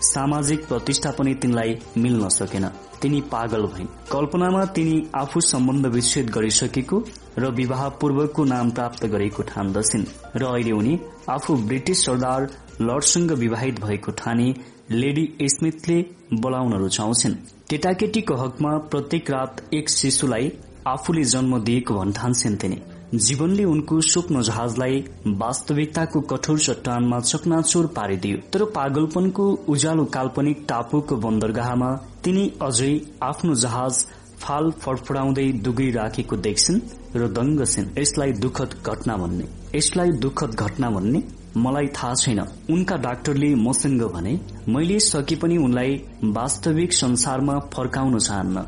सामाजिक 0.02 0.66
प्रतिष्ठा 0.68 1.10
पनि 1.10 1.34
तिनलाई 1.34 1.74
मिल्न 1.98 2.28
सकेन। 2.28 2.66
तिनी 3.02 3.20
पागल 3.20 3.62
भइन्। 3.66 3.86
कल्पनामा 4.12 4.64
तिनी 4.64 4.96
आफू 5.14 5.40
सम्बन्ध 5.40 5.86
विच्छेद 5.86 6.30
गरिसकेको 6.30 6.98
र 7.38 7.50
विवाह 7.50 7.88
पूर्वकको 7.88 8.44
नाम 8.44 8.70
प्राप्त 8.70 9.06
गरेको 9.06 9.42
ठान्दछिन् 9.42 10.04
र 10.36 10.44
अहिले 10.44 10.72
उनी 10.72 10.98
आफू 11.30 11.56
ब्रिटिश 11.68 12.04
सरदार 12.04 12.48
लर्डसँग 12.80 13.32
विवाहित 13.32 13.80
भएको 13.80 14.12
ठाने 14.12 14.54
लेडी 14.90 15.48
स्मिथले 15.48 15.98
बोलाउन 16.34 16.72
रुचाउँछिन्। 16.74 17.34
केटाकेटीको 17.70 18.34
हकमा 18.34 18.76
प्रत्येक 18.92 19.30
रात 19.30 19.62
एक 19.74 19.90
शिशुलाई 19.90 20.52
आफूले 20.86 21.24
जन्म 21.24 21.58
दिएको 21.60 21.94
भन्ठान्छन् 21.94 22.56
तिनी। 22.56 22.78
जीवनले 23.14 23.64
उनको 23.64 24.00
स्वप्न 24.00 24.42
जहाजलाई 24.42 24.96
वास्तविकताको 25.40 26.20
कठोर 26.30 26.58
चट्टानमा 26.58 27.20
चकनाचोर 27.20 27.86
पारिदियो। 27.96 28.38
तर 28.52 28.64
पागलपनको 28.70 29.44
उज्यालो 29.68 30.04
काल्पनिक 30.04 30.64
टापुको 30.68 31.16
बन्दरगाहमा 31.16 31.90
तिनी 32.24 32.44
अझै 32.62 32.92
आफ्नो 33.22 33.54
जहाज 33.54 34.04
फाल 34.40 34.70
फडफडाउँदै 34.82 35.46
दुगै 35.64 35.90
राखेको 35.90 36.36
देख्छन् 36.46 36.80
र 37.16 37.28
दङ्ग 37.28 37.64
छिन् 37.64 37.88
यसलाई 37.98 38.32
दुखद 38.44 38.74
घटना 38.84 39.16
भन्ने। 39.16 39.46
यसलाई 39.74 40.10
दुखद 40.24 40.54
घटना 40.56 40.90
भन्ने 40.90 41.22
मलाई 41.56 41.86
थाहा 41.96 42.14
छैन। 42.14 42.40
उनका 42.70 42.96
डाक्टरले 43.06 43.54
मसँग 43.54 44.02
भने 44.12 44.34
मैले 44.68 44.98
सके 45.00 45.36
पनि 45.36 45.56
उनलाई 45.58 45.96
वास्तविक 46.36 46.92
संसारमा 46.92 47.58
फर्काउन 47.74 48.18
चाहन्न। 48.18 48.66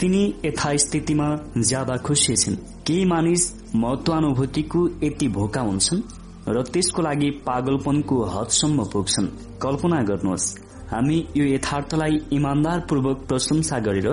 तिनी 0.00 0.22
यथास्थितिमा 0.44 1.28
ज्यादा 1.58 1.96
खुसी 2.06 2.36
छिन्। 2.36 2.56
केही 2.86 3.04
मानिस 3.04 3.42
महत्वानुभूतिको 3.74 4.80
यति 5.02 5.28
भोका 5.28 5.60
हुन्छन् 5.60 6.00
र 6.48 6.62
त्यसको 6.62 7.02
लागि 7.02 7.30
पागलपनको 7.46 8.16
हदसम्म 8.24 8.84
पुग्छन्। 8.92 9.28
कल्पना 9.62 10.00
गर्नुहोस् 10.02 10.48
हामी 10.90 11.16
यो 11.36 11.44
यथार्थलाई 11.44 12.18
इमान्दारपूर्वक 12.32 13.24
प्रशंसा 13.28 13.78
गरेर 13.78 14.08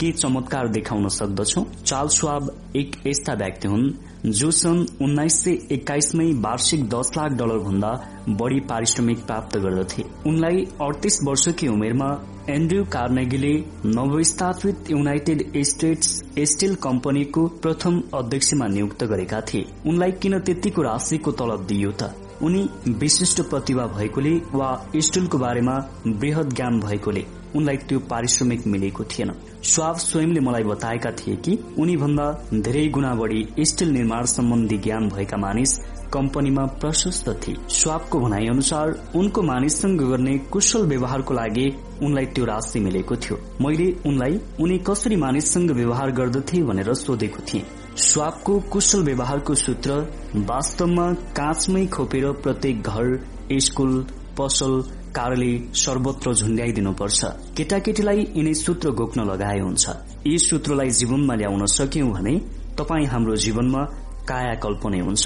के 0.00 0.10
चमत्कार 0.12 0.68
देखाउन 0.68 1.08
सक्दछौ? 1.08 1.62
चाल 1.84 2.08
स्वाब 2.08 2.50
एक 2.76 2.96
यस्ता 3.06 3.34
व्यक्ति 3.34 3.68
हुन् 3.68 3.90
जो 4.32 4.50
सन् 4.50 4.86
उन्नाइस 5.02 5.42
सय 5.44 5.58
एक्काइसमै 5.72 6.32
वार्षिक 6.42 6.88
दस 6.90 7.12
लाख 7.16 7.32
डलर 7.32 7.58
भन्दा 7.58 7.92
बढ़ी 8.28 8.60
पारिश्रमिक 8.60 9.24
प्राप्त 9.26 9.56
गर्दथे। 9.56 10.04
उनलाई 10.26 10.66
अडतिस 10.82 11.22
वर्षकी 11.24 11.68
उमेरमा 11.68 12.10
एन्ड्रयू 12.50 12.84
कार्नेगीले 12.84 13.52
नवस्थापित 13.86 14.90
युनाइटेड 14.90 15.42
स्टेट्स 15.56 16.22
स्टिल 16.38 16.74
कम्पनीको 16.74 17.46
प्रथम 17.46 18.02
अध्यक्षमा 18.14 18.66
नियुक्त 18.66 19.04
गरेका 19.04 19.40
थिए। 19.40 19.64
उनलाई 19.86 20.12
किन 20.12 20.38
त्यतिको 20.38 20.82
राशिको 20.82 21.32
तलब 21.32 21.66
दिइयो 21.66 21.90
त? 21.90 22.02
उनी 22.42 22.68
विशिष्ट 22.88 23.40
प्रतिभा 23.40 23.86
भएकोले 23.86 24.34
वा 24.54 24.68
स्टिलको 24.96 25.38
बारेमा 25.38 25.76
वृहत 26.06 26.46
ज्ञान 26.46 26.80
भएकोले 26.80 27.24
उनलाई 27.56 27.76
त्यो 27.88 27.98
पारिश्रमिक 28.10 28.66
मिलेको 28.66 29.04
थिएन। 29.06 29.32
स्वाब 29.64 29.96
स्वयंले 29.98 30.40
मलाई 30.40 30.62
बताएका 30.62 31.10
थिए 31.18 31.36
कि 31.38 31.58
उनी 31.78 31.96
भन्दा 31.96 32.26
धेरै 32.54 32.86
गुणा 32.88 33.14
बढ़ी 33.14 33.46
स्टील 33.60 33.90
निर्माण 33.90 34.24
सम्बन्धी 34.26 34.78
ज्ञान 34.78 35.08
भएका 35.08 35.36
मानिस 35.36 35.78
कम्पनीमा 36.12 36.64
प्रशस्त 36.80 37.28
थिए। 37.42 37.56
स्वाबको 37.70 38.20
भनाइ 38.20 38.46
अनुसार 38.48 38.94
उनको 39.16 39.42
मानिससँग 39.42 40.00
गर्ने 40.00 40.36
कुशल 40.52 40.86
व्यवहारको 40.86 41.34
लागि 41.34 41.66
उनलाई 42.02 42.26
त्यो 42.26 42.44
राशि 42.44 42.80
मिलेको 42.80 43.16
थियो। 43.16 43.38
मैले 43.60 43.90
उनलाई 44.06 44.40
उनी 44.60 44.78
कसरी 44.86 45.16
मानिससँग 45.16 45.70
व्यवहार 45.70 46.10
गर्दथे 46.10 46.62
भनेर 46.62 46.92
सोधेको 46.96 47.42
थिएँ। 47.48 47.64
स्वाबको 47.96 48.58
कुशल 48.72 49.02
व्यवहारको 49.02 49.54
सूत्र 49.54 50.00
वास्तवमा 50.46 51.12
काँचमै 51.36 51.86
खोपेर 51.86 52.30
प्रत्येक 52.42 52.82
घर 52.82 53.58
स्कूल 53.60 54.06
पसल 54.38 54.82
कार्यालय 55.16 55.54
सर्वत्र 55.84 56.32
झुण्ड्याइदिनुपर्छ 56.40 57.20
केटाकेटीलाई 57.56 58.20
यिनै 58.36 58.54
सूत्र 58.64 58.90
घोक्न 59.00 59.20
लगाए 59.30 59.60
हुन्छ। 59.66 59.84
यी 60.26 60.38
सूत्रलाई 60.38 60.90
जीवनमा 61.00 61.34
ल्याउन 61.40 61.62
सक्यौं 61.76 62.10
भने 62.16 62.34
तपाई 62.78 63.04
हाम्रो 63.12 63.36
जीवनमा 63.44 63.82
कायाकल्प 64.28 64.82
नै 64.92 65.00
हुन्छ। 65.08 65.24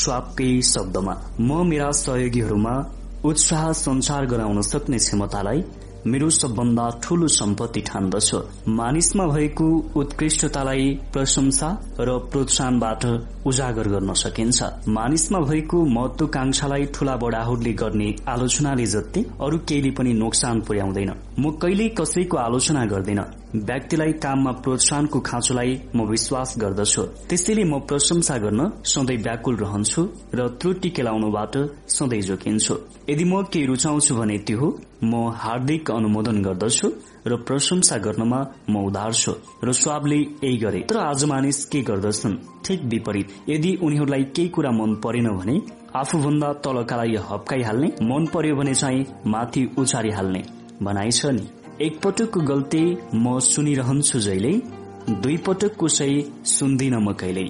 स्वापकै 0.00 0.50
शब्दमा 0.72 1.14
म 1.40 1.50
मेरा 1.70 1.90
सहयोगीहरूमा 2.02 2.74
उत्साह 3.28 3.64
संचार 3.86 4.22
गराउन 4.32 4.60
सक्ने 4.72 4.98
क्षमतालाई 5.04 5.60
मेरो 6.06 6.28
सबभन्दा 6.30 6.84
ठूलो 7.02 7.28
सम्पत्ति 7.28 7.80
ठान्दछु। 7.80 8.38
मानिसमा 8.70 9.24
भएको 9.26 9.66
उत्कृष्टतालाई 9.96 10.84
प्रशंसा 11.12 11.68
र 12.00 12.18
प्रोत्साहनबाट 12.32 13.04
उजागर 13.46 13.88
गर्न 13.88 14.12
सकिन्छ। 14.14 14.62
मानिसमा 14.88 15.40
भएको 15.40 15.84
महत्वकांक्षालाई 15.96 16.84
ठूला 16.94 17.16
बडाहरूले 17.16 17.72
गर्ने 17.72 18.14
आलोचनाले 18.28 18.86
जति 18.86 19.24
अरू 19.42 19.58
केहीले 19.58 19.90
पनि 19.90 20.12
नोक्सान 20.12 20.60
पुर्याउँदैन। 20.60 21.10
म 21.38 21.50
कहिल्यै 21.62 21.88
कसैको 21.98 22.36
आलोचना 22.36 22.84
गर्दिन। 22.84 23.20
व्यक्तिलाई 23.64 24.12
काममा 24.24 24.52
प्रोत्साहनको 24.64 25.18
खाँचोलाई 25.28 25.72
म 25.96 26.04
विश्वास 26.10 26.54
गर्दछु। 26.58 27.02
त्यसैले 27.28 27.64
म 27.64 27.78
प्रशंसा 27.88 28.36
गर्न 28.44 28.60
सधैँ 28.84 29.16
व्याकुल 29.16 29.56
रहन्छु 29.56 30.02
र 30.34 30.48
त्रुटि 30.60 30.90
केलाउनुबाट 30.96 31.54
सधैँ 31.88 32.20
जोकिन्छु 32.28 32.74
यदि 33.10 33.24
म 33.24 33.42
के 33.52 33.64
रुचाउँछु 33.66 34.14
भने 34.14 34.38
त्यो 34.46 34.58
हो 34.60 34.68
म 35.04 35.30
हार्दिक 35.42 35.90
अनुमोदन 35.90 36.42
गर्दछु 36.42 36.88
र 37.26 37.36
प्रशंसा 37.46 37.96
गर्नमा 38.06 38.40
म 38.70 38.84
उदार 38.86 39.12
छु 39.14 39.32
र 39.64 39.72
स्वाबले 39.72 40.16
यही 40.16 40.56
गरे। 40.56 40.80
तर 40.90 40.96
आज 40.98 41.24
मानिस 41.24 41.64
के 41.64 41.80
गर्दछन्? 41.90 42.36
ठिक 42.64 42.80
विपरीत 42.92 43.28
यदि 43.48 43.74
उनीहरूलाई 43.82 44.24
केही 44.36 44.48
कुरा 44.48 44.70
मन 44.70 44.94
परेन 45.04 45.28
भने 45.38 45.60
आफूभन्दा 45.96 46.52
तलकालाई 46.64 47.16
हप्काइहाल्ने 47.30 47.88
मन 48.10 48.26
पर्यो 48.34 48.56
भने 48.56 48.74
चाहिँ 48.74 49.06
माथि 49.26 49.68
उचारिहाल्ने 49.78 50.42
भनाइ 50.82 51.10
छ 51.10 51.26
नि। 51.36 51.46
एकपटकको 51.78 52.40
गल्ती 52.40 52.78
म 53.14 53.38
सुनिरहन्छु 53.44 54.18
जहिले 54.20 54.52
दुई 55.16 55.36
पटकको 55.46 55.88
सही 55.90 56.20
सुन्दिन 56.48 56.94
म 56.96 57.12
कहिल्यै 57.14 57.48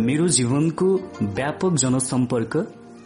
मेरो 0.00 0.28
जीवनको 0.36 0.86
व्यापक 1.22 1.74
जनसम्पर्क 1.82 2.56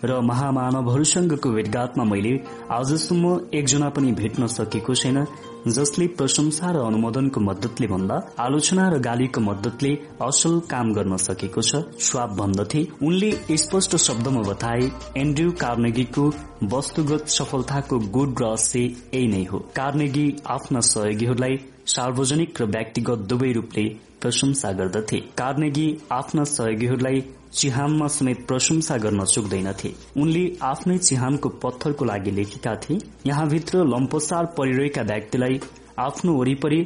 र 0.05 0.21
महामानवहरूसँगको 0.23 1.51
भेटघाटमा 1.53 2.05
मैले 2.05 2.35
आजसम्म 2.73 3.33
एकजना 3.55 3.89
पनि 3.97 4.13
भेट्न 4.21 4.47
सकेको 4.53 4.95
छैन 4.95 5.19
जसले 5.67 6.07
प्रशंसा 6.19 6.71
र 6.73 6.77
अनुमोदनको 6.83 7.41
मद्दतले 7.41 7.87
भन्दा 7.87 8.15
आलोचना 8.39 8.85
र 8.91 8.99
गालीको 8.99 9.41
मद्दतले 9.41 9.91
असल 10.21 10.59
काम 10.71 10.93
गर्न 10.93 11.17
सकेको 11.19 11.63
छ। 11.63 11.83
स्वाब 12.03 12.31
भन्दथे। 12.37 12.81
उनले 13.03 13.31
स्पष्ट 13.63 13.97
शब्दमा 13.97 14.43
बताए 14.43 14.91
एन्ड्रयू 15.17 15.53
कार्नेगीको 15.61 16.25
वस्तुगत 16.73 17.29
सफलताको 17.31 17.99
गुड 18.11 18.43
रहस्य 18.43 18.81
यही 18.81 19.27
नै 19.29 19.45
हो। 19.45 19.59
कार्नेगी 19.77 20.27
आफ्ना 20.47 20.81
सहयोगीहरूलाई 20.89 21.59
सार्वजनिक 21.89 22.61
र 22.61 22.67
व्यक्तिगत 22.67 23.29
दुवै 23.31 23.53
रूपले 23.53 23.87
प्रशंसा 24.21 24.73
गर्दथे। 24.73 25.21
कार्नेगी 25.39 25.87
आफ्ना 26.13 26.45
सहयोगीहरूलाई 26.51 27.23
चिहानमा 27.53 28.07
समेत 28.09 28.47
प्रशंसा 28.49 28.97
गर्न 28.97 29.25
चुक्दैनथे। 29.25 29.93
उनले 30.17 30.45
आफ्नै 30.63 30.97
चिहानको 30.99 31.49
पत्थरको 31.63 32.05
लागि 32.05 32.31
लेखेका 32.31 32.75
थिए। 32.83 32.99
यहाँभित्र 33.27 33.85
लम्पसार 33.87 34.47
परिरहेका 34.59 35.03
व्यक्तिलाई 35.03 35.61
आफ्नो 35.99 36.33
वरिपरि 36.33 36.81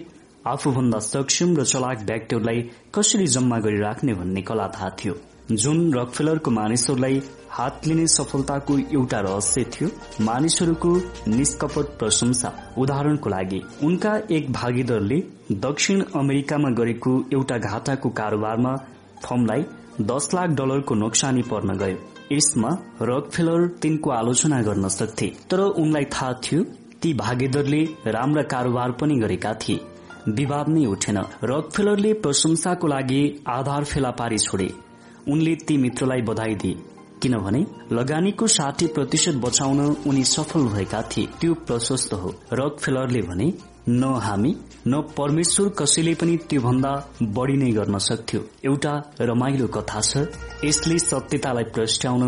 आफूभन्दा 0.46 0.98
सक्षम 1.04 1.56
र 1.56 1.64
चलाक 1.64 2.02
व्यक्तिहरूलाई 2.02 2.62
कसरी 2.94 3.26
जम्मा 3.26 3.58
गरी 3.58 3.80
राख्ने 3.80 4.14
भन्ने 4.14 4.42
कला 4.42 4.66
थाहा 4.68 4.90
थियो। 4.98 5.14
जुन 5.52 5.78
रकफेलरको 5.94 6.50
मानिसहरूलाई 6.50 7.22
हात 7.50 7.86
लिने 7.86 8.06
सफलताको 8.08 8.78
एउटा 8.78 9.20
रहस्य 9.20 9.64
थियो। 9.72 9.88
मानिसहरूको 10.24 10.90
निष्कपट 11.28 11.96
प्रशंसा 11.98 12.52
उदाहरणको 12.78 13.30
लागि 13.30 13.62
उनका 13.84 14.18
एक 14.30 14.52
भागीदारले 14.52 15.22
दक्षिण 15.64 16.04
अमेरिकामा 16.16 16.70
गरेको 16.74 17.18
एउटा 17.32 17.58
घाटाको 17.60 18.08
कारोबारमा 18.20 18.76
फर्मलाई 19.24 19.62
दस 20.00 20.28
लाख 20.34 20.50
डलरको 20.50 20.94
नोक्सानी 20.94 21.42
पर्न 21.42 21.76
गयो। 21.78 21.96
यसमा 22.32 22.70
रकफेलर 23.02 23.66
तिनको 23.82 24.10
आलोचना 24.10 24.62
गर्न 24.62 24.88
सक्थे 24.88 25.26
तर 25.50 25.60
उनलाई 25.60 26.04
थाहा 26.04 26.32
थियो 26.32 26.64
ती 27.02 27.12
भागीदारले 27.14 27.82
राम्रा 28.06 28.42
कारोबार 28.42 28.92
पनि 28.92 29.14
गरेका 29.14 29.52
थिए। 29.54 29.80
विवाद 30.28 30.68
नै 30.68 30.84
उठेन। 30.86 31.18
रकफेलरले 31.44 32.12
प्रशंसाको 32.12 32.86
लागि 32.86 33.22
आधार 33.48 33.84
फेला 33.84 34.10
पारी 34.10 34.38
छोडे। 34.38 34.68
उनले 35.28 35.54
ती 35.56 35.76
मित्रलाई 35.76 36.22
बधाई 36.22 36.54
दिए। 36.54 36.76
किनभने 37.22 37.64
लगानीको 37.92 38.46
साठी 38.46 38.86
प्रतिशत 38.86 39.34
बचाउन 39.34 39.80
उनी 40.06 40.24
सफल 40.24 40.60
भएका 40.66 41.02
थिए। 41.02 41.26
त्यो 41.40 41.54
प्रशस्त 41.54 42.14
हो। 42.14 42.34
रक 42.52 42.76
फेलरले 42.80 43.22
भने 43.22 43.52
न 43.88 44.04
हामी 44.22 44.54
न 44.86 45.00
परमेश्वर 45.16 45.68
कसैले 45.78 46.14
पनि 46.14 46.36
त्योभन्दा 46.50 46.90
बढ़ी 47.22 47.56
नै 47.56 47.70
गर्न 47.72 47.98
सक्थ्यो। 47.98 48.40
एउटा 48.64 48.92
रमाइलो 49.20 49.66
कथा 49.66 50.00
छ। 50.00 50.26
यसले 50.64 50.98
सत्यतालाई 50.98 51.64
प्रस्ट्याउन 51.74 52.22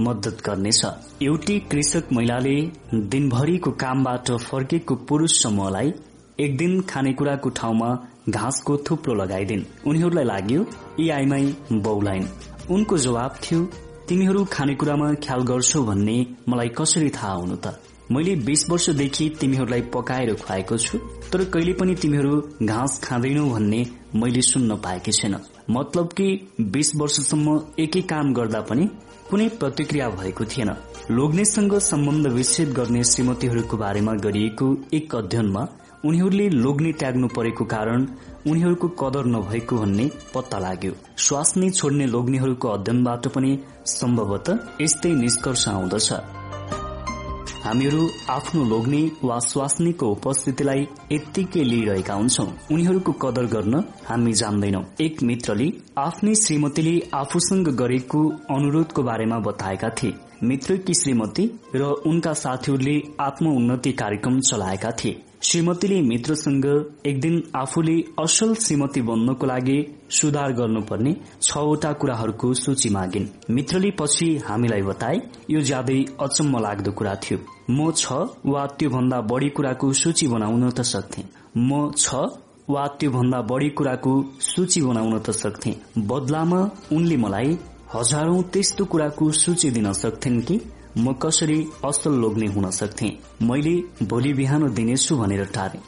मद्दत 0.00 0.40
गर्नेछ। 0.46 0.82
एउटी 1.22 1.58
कृषक 1.70 2.12
महिलाले 2.12 2.56
दिनभरिको 2.94 3.70
कामबाट 3.82 4.30
फर्केको 4.40 4.94
पुरूष 5.08 5.42
समूहलाई 5.42 5.92
एक 6.40 6.56
दिन 6.56 6.80
खानेकुराको 6.88 7.48
ठाउँमा 7.50 7.90
घाँसको 8.28 8.76
थुप्रो 8.76 9.14
लगाइदिन्। 9.14 9.68
उनीहरूलाई 9.86 10.24
लाग्यो 10.24 10.66
यी 11.00 11.10
आइमाई 11.10 11.54
बौलाइन। 11.72 12.28
उनको 12.70 12.98
जवाब 12.98 13.38
थियो 13.44 13.64
तिमीहरू 14.08 14.44
खानेकुरामा 14.52 15.14
ख्याल 15.24 15.42
गर्छौ 15.44 15.82
भन्ने 15.84 16.16
मलाई 16.48 16.68
कसरी 16.68 17.10
थाहा 17.10 17.32
हुनु 17.32 17.56
त? 17.56 17.76
मैले 18.12 18.34
बीस 18.46 18.64
वर्षदेखि 18.70 19.28
तिमीहरूलाई 19.40 19.80
पकाएर 19.94 20.34
खुवाएको 20.34 20.76
छु 20.78 20.98
तर 21.32 21.44
कहिले 21.44 21.72
पनि 21.72 21.94
तिमीहरू 21.94 22.40
घाँस 22.62 23.00
खाँदैनौ 23.04 23.44
भन्ने 23.50 23.84
मैले 24.14 24.42
सुन्न 24.42 24.76
पाएकी 24.84 25.12
छैन। 25.12 25.36
मतलब 25.70 26.12
कि 26.12 26.26
बीस 26.60 26.92
वर्षसम्म 26.96 27.60
एकै 27.78 28.00
काम 28.10 28.32
गर्दा 28.34 28.60
पनि 28.70 28.88
कुनै 29.30 29.48
प्रतिक्रिया 29.60 30.08
भएको 30.10 30.44
थिएन। 30.44 30.70
लोग्नेसँग 31.10 31.78
सम्बन्ध 31.82 32.26
विच्छेद 32.28 32.72
गर्ने 32.72 33.04
श्रीमतीहरूको 33.04 33.76
बारेमा 33.76 34.14
गरिएको 34.26 34.66
एक 34.94 35.14
अध्ययनमा 35.16 35.66
उनीहरूले 36.04 36.48
लोग्ने 36.48 36.92
त्याग्नु 37.00 37.28
परेको 37.28 37.64
कारण 37.64 38.06
उनीहरूको 38.50 38.88
कदर 39.00 39.26
नभएको 39.36 39.76
भन्ने 39.76 40.10
पत्ता 40.34 40.58
लाग्यो। 40.58 40.92
श्वास 41.18 41.56
नै 41.56 41.70
छोड्ने 41.70 42.06
लोग्नेहरूको 42.06 42.68
अध्ययनबाट 42.68 43.28
पनि 43.34 43.58
सम्भवतः 43.88 44.58
यस्तै 44.80 45.12
निष्कर्ष 45.14 45.68
आउँदछ। 45.68 46.41
हामीहरू 47.64 48.08
आफ्नो 48.30 48.64
लोग्ने 48.64 49.00
वा 49.24 49.38
स्वास्नीको 49.38 50.06
उपस्थितिलाई 50.10 50.80
यत्तिकै 51.12 51.62
लिइरहेका 51.62 52.14
हुन्छौ। 52.14 52.46
उनीहरूको 52.72 53.12
कदर 53.22 53.46
गर्न 53.46 53.82
हामी 54.08 54.32
जान्दैनौ। 54.32 54.82
एक 55.00 55.22
मित्रले 55.22 55.68
आफ्नै 55.98 56.34
श्रीमतीले 56.34 56.94
आफूसँग 57.14 57.68
गरेको 57.78 58.20
अनुरोधको 58.50 59.02
बारेमा 59.02 59.38
बताएका 59.38 59.90
थिए। 59.98 60.14
मित्रकी 60.42 60.94
श्रीमती 60.94 61.44
र 61.74 61.82
उनका 62.06 62.32
साथीहरूले 62.34 62.96
आत्म 63.20 63.54
उन्नति 63.56 63.92
कार्यक्रम 63.92 64.40
चलाएका 64.50 64.90
थिए। 65.00 65.20
श्रीमतीले 65.44 66.00
मित्रसँग 66.00 66.66
एक 67.06 67.20
दिन 67.20 67.42
आफूले 67.56 67.94
असल 68.22 68.52
श्रीमती 68.54 69.00
बन्नको 69.02 69.46
लागि 69.46 69.78
सुधार 70.10 70.52
गर्नुपर्ने 70.52 71.14
छवटा 71.42 71.92
कुराहरूको 71.92 72.52
सूची 72.54 72.88
मागिन्। 72.88 73.26
मित्रले 73.50 73.90
पछि 74.00 74.28
हामीलाई 74.46 74.82
बताए 74.82 75.16
यो 75.50 75.60
ज्यादै 75.60 75.98
अचम्म 76.22 76.58
लाग्दो 76.62 76.92
कुरा 76.92 77.14
थियो। 77.22 77.38
म 77.70 77.90
छ 77.90 78.12
वा 78.46 78.66
त्योभन्दा 78.78 79.20
बढ़ी 79.30 79.48
कुराको 79.48 79.92
सूची 79.92 80.26
बनाउन 80.28 80.68
त 80.70 80.80
सक्थे। 80.86 81.22
म 81.58 81.90
छ 81.96 82.14
वा 82.70 82.86
त्योभन्दा 83.00 83.40
बढ़ी 83.50 83.70
कुराको 83.70 84.12
सूची 84.40 84.80
बनाउन 84.82 85.18
त 85.18 85.30
सक्थे। 85.42 85.74
बदलामा 86.06 86.60
उनले 86.92 87.16
मलाई 87.16 87.58
हजारौं 87.94 88.42
त्यस्तो 88.52 88.84
कुराको 88.84 89.30
सूची 89.42 89.70
दिन 89.70 89.92
सक्थिन् 89.92 90.40
कि? 90.42 90.60
म 90.98 91.12
कसरी 91.12 91.64
असल 91.84 92.12
लोग्ने 92.12 92.46
हुन 92.46 92.70
सक्थे? 92.70 93.08
मैले 93.42 93.74
भोलि 94.06 94.32
बिहान 94.32 94.72
दिनेछु 94.74 95.16
भनेर 95.16 95.44
टारे। 95.44 95.80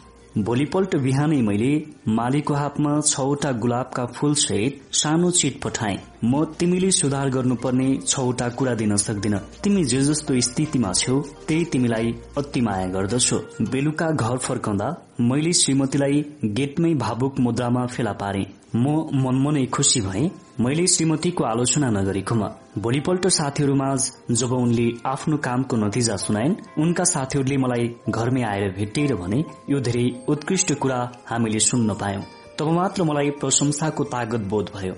भोलिपल्ट 0.43 0.97
बिहानै 0.97 1.41
मैले 1.41 1.71
मालीको 2.09 2.55
हातमा 2.55 3.01
छवटा 3.01 3.53
गुलाबका 3.53 4.07
फूल 4.07 4.35
सहित 4.35 4.81
सानो 4.93 5.31
चिट 5.31 5.61
पठाए। 5.63 5.99
म 6.25 6.45
तिमीले 6.59 6.91
सुधार 6.91 7.31
गर्नुपर्ने 7.31 7.87
छवटा 8.07 8.49
कुरा 8.49 8.75
दिन 8.75 8.97
सक्दिन। 8.97 9.37
तिमी 9.63 9.85
जे 9.85 10.01
जस्तो 10.01 10.41
स्थितिमा 10.41 10.93
छौ 10.93 11.21
त्यही 11.49 11.65
तिमीलाई 11.65 12.15
अति 12.39 12.61
माया 12.61 12.87
गर्दछौ। 12.87 13.39
बेलुका 13.71 14.11
घर 14.11 14.37
फर्कँदा 14.39 14.89
मैले 15.21 15.53
श्रीमतीलाई 15.53 16.25
गेटमै 16.45 16.95
भावुक 16.95 17.39
मुद्रामा 17.41 17.87
फेला 17.87 18.13
पारे। 18.13 18.47
म 18.77 18.97
मनमनै 19.15 19.67
खुशी 19.67 20.01
भए। 20.01 20.31
मैले 20.61 20.87
श्रीमतीको 20.87 21.45
आलोचना 21.45 21.89
नगरेकोमा 21.91 22.49
भोलिपल्ट 22.79 23.27
साथीहरूमाझ 23.27 24.01
जब 24.31 24.53
उनले 24.53 24.85
आफ्नो 25.07 25.37
कामको 25.37 25.77
नतिजा 25.77 26.17
सुनाइन् 26.17 26.55
उनका 26.79 27.05
साथीहरूले 27.05 27.57
मलाई 27.57 27.89
घरमै 28.09 28.43
आएर 28.43 28.71
भेटिएर 28.71 29.15
भने 29.15 29.45
यो 29.71 29.81
धेरै 29.81 30.05
उत्कृष्ट 30.29 30.73
कुरा 30.75 31.01
हामीले 31.27 31.61
सुन्न 31.61 31.95
पायौं। 31.95 32.23
तब 32.59 32.71
मात्र 32.71 33.03
मलाई 33.03 33.31
प्रशंसाको 33.41 34.05
तागत 34.05 34.47
बोध 34.49 34.71
भयो। 34.77 34.95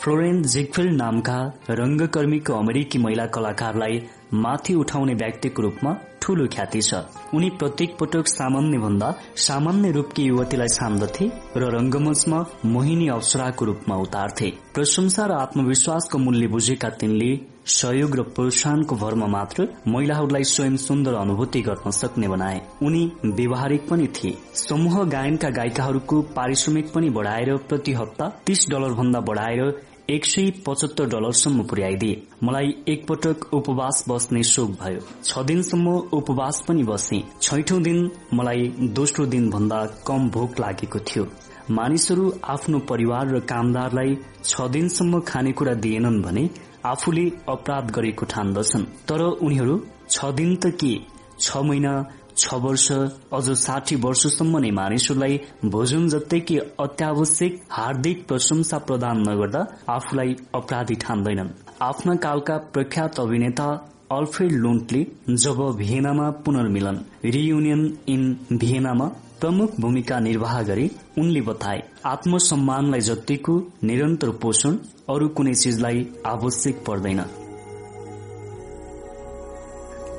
फ्लोरेन 0.00 0.42
जिगफिल्ड 0.42 0.96
नामका 0.96 1.38
रंगकर्मीको 1.70 2.52
अमेरिकी 2.54 2.98
महिला 2.98 3.26
कलाकारलाई 3.36 4.02
माथि 4.34 4.74
उठाउने 4.74 5.14
व्यक्तिको 5.14 5.62
रूपमा 5.62 5.96
ठूलो 6.26 6.46
ख्याति 6.46 6.80
छ। 6.82 6.94
उनी 7.34 7.50
प्रत्येक 7.50 7.96
पटक 8.00 8.26
सामान्य 8.28 8.78
भन्दा 8.78 9.14
सामान्य 9.38 9.90
रूपकी 9.92 10.22
युवतीलाई 10.22 10.68
छान्दथे 10.68 11.30
र 11.56 11.70
रंगमंचमा 11.70 12.44
मोहिनी 12.66 13.08
अवसराको 13.08 13.64
रूपमा 13.64 13.96
उतार्थे। 13.96 14.50
प्रशंसा 14.74 15.26
र 15.26 15.32
आत्मविश्वासको 15.32 16.18
मूल्य 16.18 16.46
बुझेका 16.46 16.88
तिनले 16.90 17.30
सहयोग 17.66 18.16
र 18.16 18.22
प्रोत्साहनको 18.22 18.96
भरमा 18.96 19.26
मात्र 19.26 19.68
महिलाहरूलाई 19.88 20.44
स्वयं 20.44 20.76
सुन्दर 20.76 21.14
अनुभूति 21.14 21.60
गर्न 21.62 21.90
सक्ने 21.90 22.28
बनाए। 22.28 22.60
उनी 22.82 23.12
व्यवहारिक 23.26 23.88
पनि 23.88 24.06
थिए। 24.06 24.36
समूह 24.54 25.02
गायनका 25.04 25.50
गायिकाहरूको 25.50 26.20
पारिश्रमिक 26.36 26.92
पनि 26.92 27.10
बढ़ाएर 27.10 27.56
प्रति 27.68 27.92
हप्ता 27.92 28.28
तीस 28.46 28.66
डलर 28.70 28.92
भन्दा 28.92 29.20
बढ़ाएर 29.20 29.85
एक 30.10 30.24
सय 30.24 30.50
पचहत्तर 30.66 31.06
डलरसम्म 31.10 31.62
पुर्याइदिए। 31.66 32.20
मलाई 32.42 32.74
एकपटक 32.88 33.54
उपवास 33.54 34.04
बस्ने 34.08 34.42
शोक 34.44 34.70
भयो। 34.82 35.00
छ 35.24 35.42
दिनसम्म 35.44 35.94
उपवास 36.14 36.62
पनि 36.68 36.82
बसे 36.82 37.18
छैठौं 37.42 37.82
दिन 37.82 37.98
मलाई 38.32 38.68
दोस्रो 38.98 39.26
दिन 39.26 39.48
भन्दा 39.50 39.80
कम 40.06 40.28
भोक 40.30 40.60
लागेको 40.60 40.98
थियो। 41.08 41.26
मानिसहरू 41.70 42.32
आफ्नो 42.46 42.78
परिवार 42.90 43.34
र 43.34 43.40
कामदारलाई 43.50 44.16
छ 44.44 44.68
दिनसम्म 44.70 45.20
खानेकुरा 45.26 45.74
दिएनन् 45.82 46.22
भने 46.22 46.48
आफूले 46.86 47.26
अपराध 47.48 47.90
गरेको 47.90 48.26
ठान्दछन्। 48.26 48.86
तर 49.08 49.22
उनीहरू 49.42 49.74
छ 50.10 50.30
दिन 50.32 50.54
त 50.56 50.70
के? 50.80 50.94
छ 51.40 51.56
महिना 51.66 51.92
छ 52.36 52.54
वर्ष 52.62 52.86
अझ 53.32 53.44
साठी 53.58 53.96
वर्षसम्म 53.98 54.58
नै 54.58 54.70
मानिसहरूलाई 54.78 55.38
भोजन 55.72 56.08
जत्तैकी 56.08 56.58
अत्यावश्यक 56.80 57.60
हार्दिक 57.70 58.26
प्रशंसा 58.28 58.78
प्रदान 58.88 59.22
नगर्दा 59.28 59.66
आफूलाई 59.90 60.34
अपराधी 60.54 60.94
ठान्दैनन्। 61.04 61.54
आफ्ना 61.82 62.14
कालका 62.24 62.56
प्रख्यात 62.74 63.20
अभिनेता 63.20 63.68
अल्फ्रेड 64.12 64.52
लुन्टले 64.54 65.06
जब 65.44 65.62
भिएनामा 65.78 66.30
पुनर्मिलन 66.44 67.00
रियुनियन 67.26 67.86
इन 68.08 68.22
भिएनामा 68.54 69.06
प्रमुख 69.40 69.80
भूमिका 69.80 70.18
निर्वाह 70.20 70.60
गरे 70.62 70.90
उनले 71.18 71.40
बताए 71.48 71.82
आत्मसम्मानलाई 72.06 73.00
जत्तिको 73.08 73.58
निरन्तर 73.84 74.30
पोषण 74.42 74.78
अरू 75.10 75.28
कुनै 75.30 75.54
चिजलाई 75.54 76.06
आवश्यक 76.26 76.84
पर्दैन। 76.86 77.20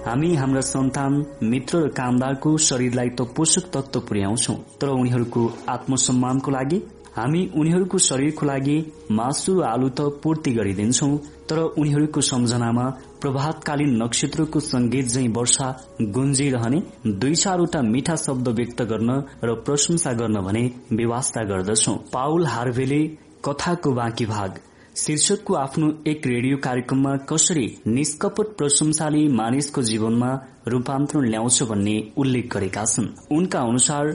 हामी 0.08 0.36
हाम्रा 0.36 0.60
सन्तान 0.62 1.14
मित्र 1.44 1.78
र 1.78 1.88
कामदारको 1.92 2.52
शरीरलाई 2.66 3.10
त 3.10 3.22
पोषक 3.36 3.66
तत्व 3.72 4.00
पुर्याउँछौ 4.02 4.54
तर 4.82 4.90
उनीहरूको 4.90 5.42
आत्मसम्मानको 5.70 6.52
लागि 6.52 6.78
हामी 7.16 7.42
उनीहरूको 7.56 7.98
शरीरको 8.06 8.46
लागि 8.46 8.76
मासु 9.12 9.56
र 9.60 9.66
आलु 9.66 9.90
त 9.90 10.06
पूर्ति 10.24 10.52
गरिदिन्छौ 10.52 11.10
तर 11.50 11.60
उनीहरूको 11.60 12.22
सम्झनामा 12.22 12.86
प्रभातकालीन 13.22 13.92
नक्षत्रको 14.04 14.60
संगीत 14.62 15.08
झै 15.08 15.28
वर्षा 15.38 15.68
गुन्जिरहने 16.16 16.82
दुई 17.18 17.36
चारवटा 17.44 17.82
मिठा 17.90 18.16
शब्द 18.24 18.48
व्यक्त 18.60 18.82
गर्न 18.92 19.20
र 19.44 19.56
प्रशंसा 19.66 20.14
गर्न 20.14 20.46
भने 20.48 20.64
व्यवस्था 20.94 21.44
गर्दछौ। 21.52 21.96
पाउल 22.14 22.46
हार्भेले 22.48 23.02
कथाको 23.46 23.92
बाँकी 24.00 24.26
भाग 24.26 24.60
शीर्षकको 24.98 25.54
आफ्नो 25.54 25.88
एक 26.08 26.26
रेडियो 26.28 26.58
कार्यक्रममा 26.58 27.16
कसरी 27.30 27.66
निष्कपट 27.88 28.56
प्रशंसाले 28.58 29.28
मानिसको 29.34 29.82
जीवनमा 29.82 30.30
रूपान्तरण 30.68 31.28
ल्याउँछ 31.30 31.62
भन्ने 31.64 31.94
उल्लेख 32.18 32.48
गरेका 32.54 32.86
छन्। 32.86 33.08
उनका 33.32 33.60
अनुसार 33.62 34.10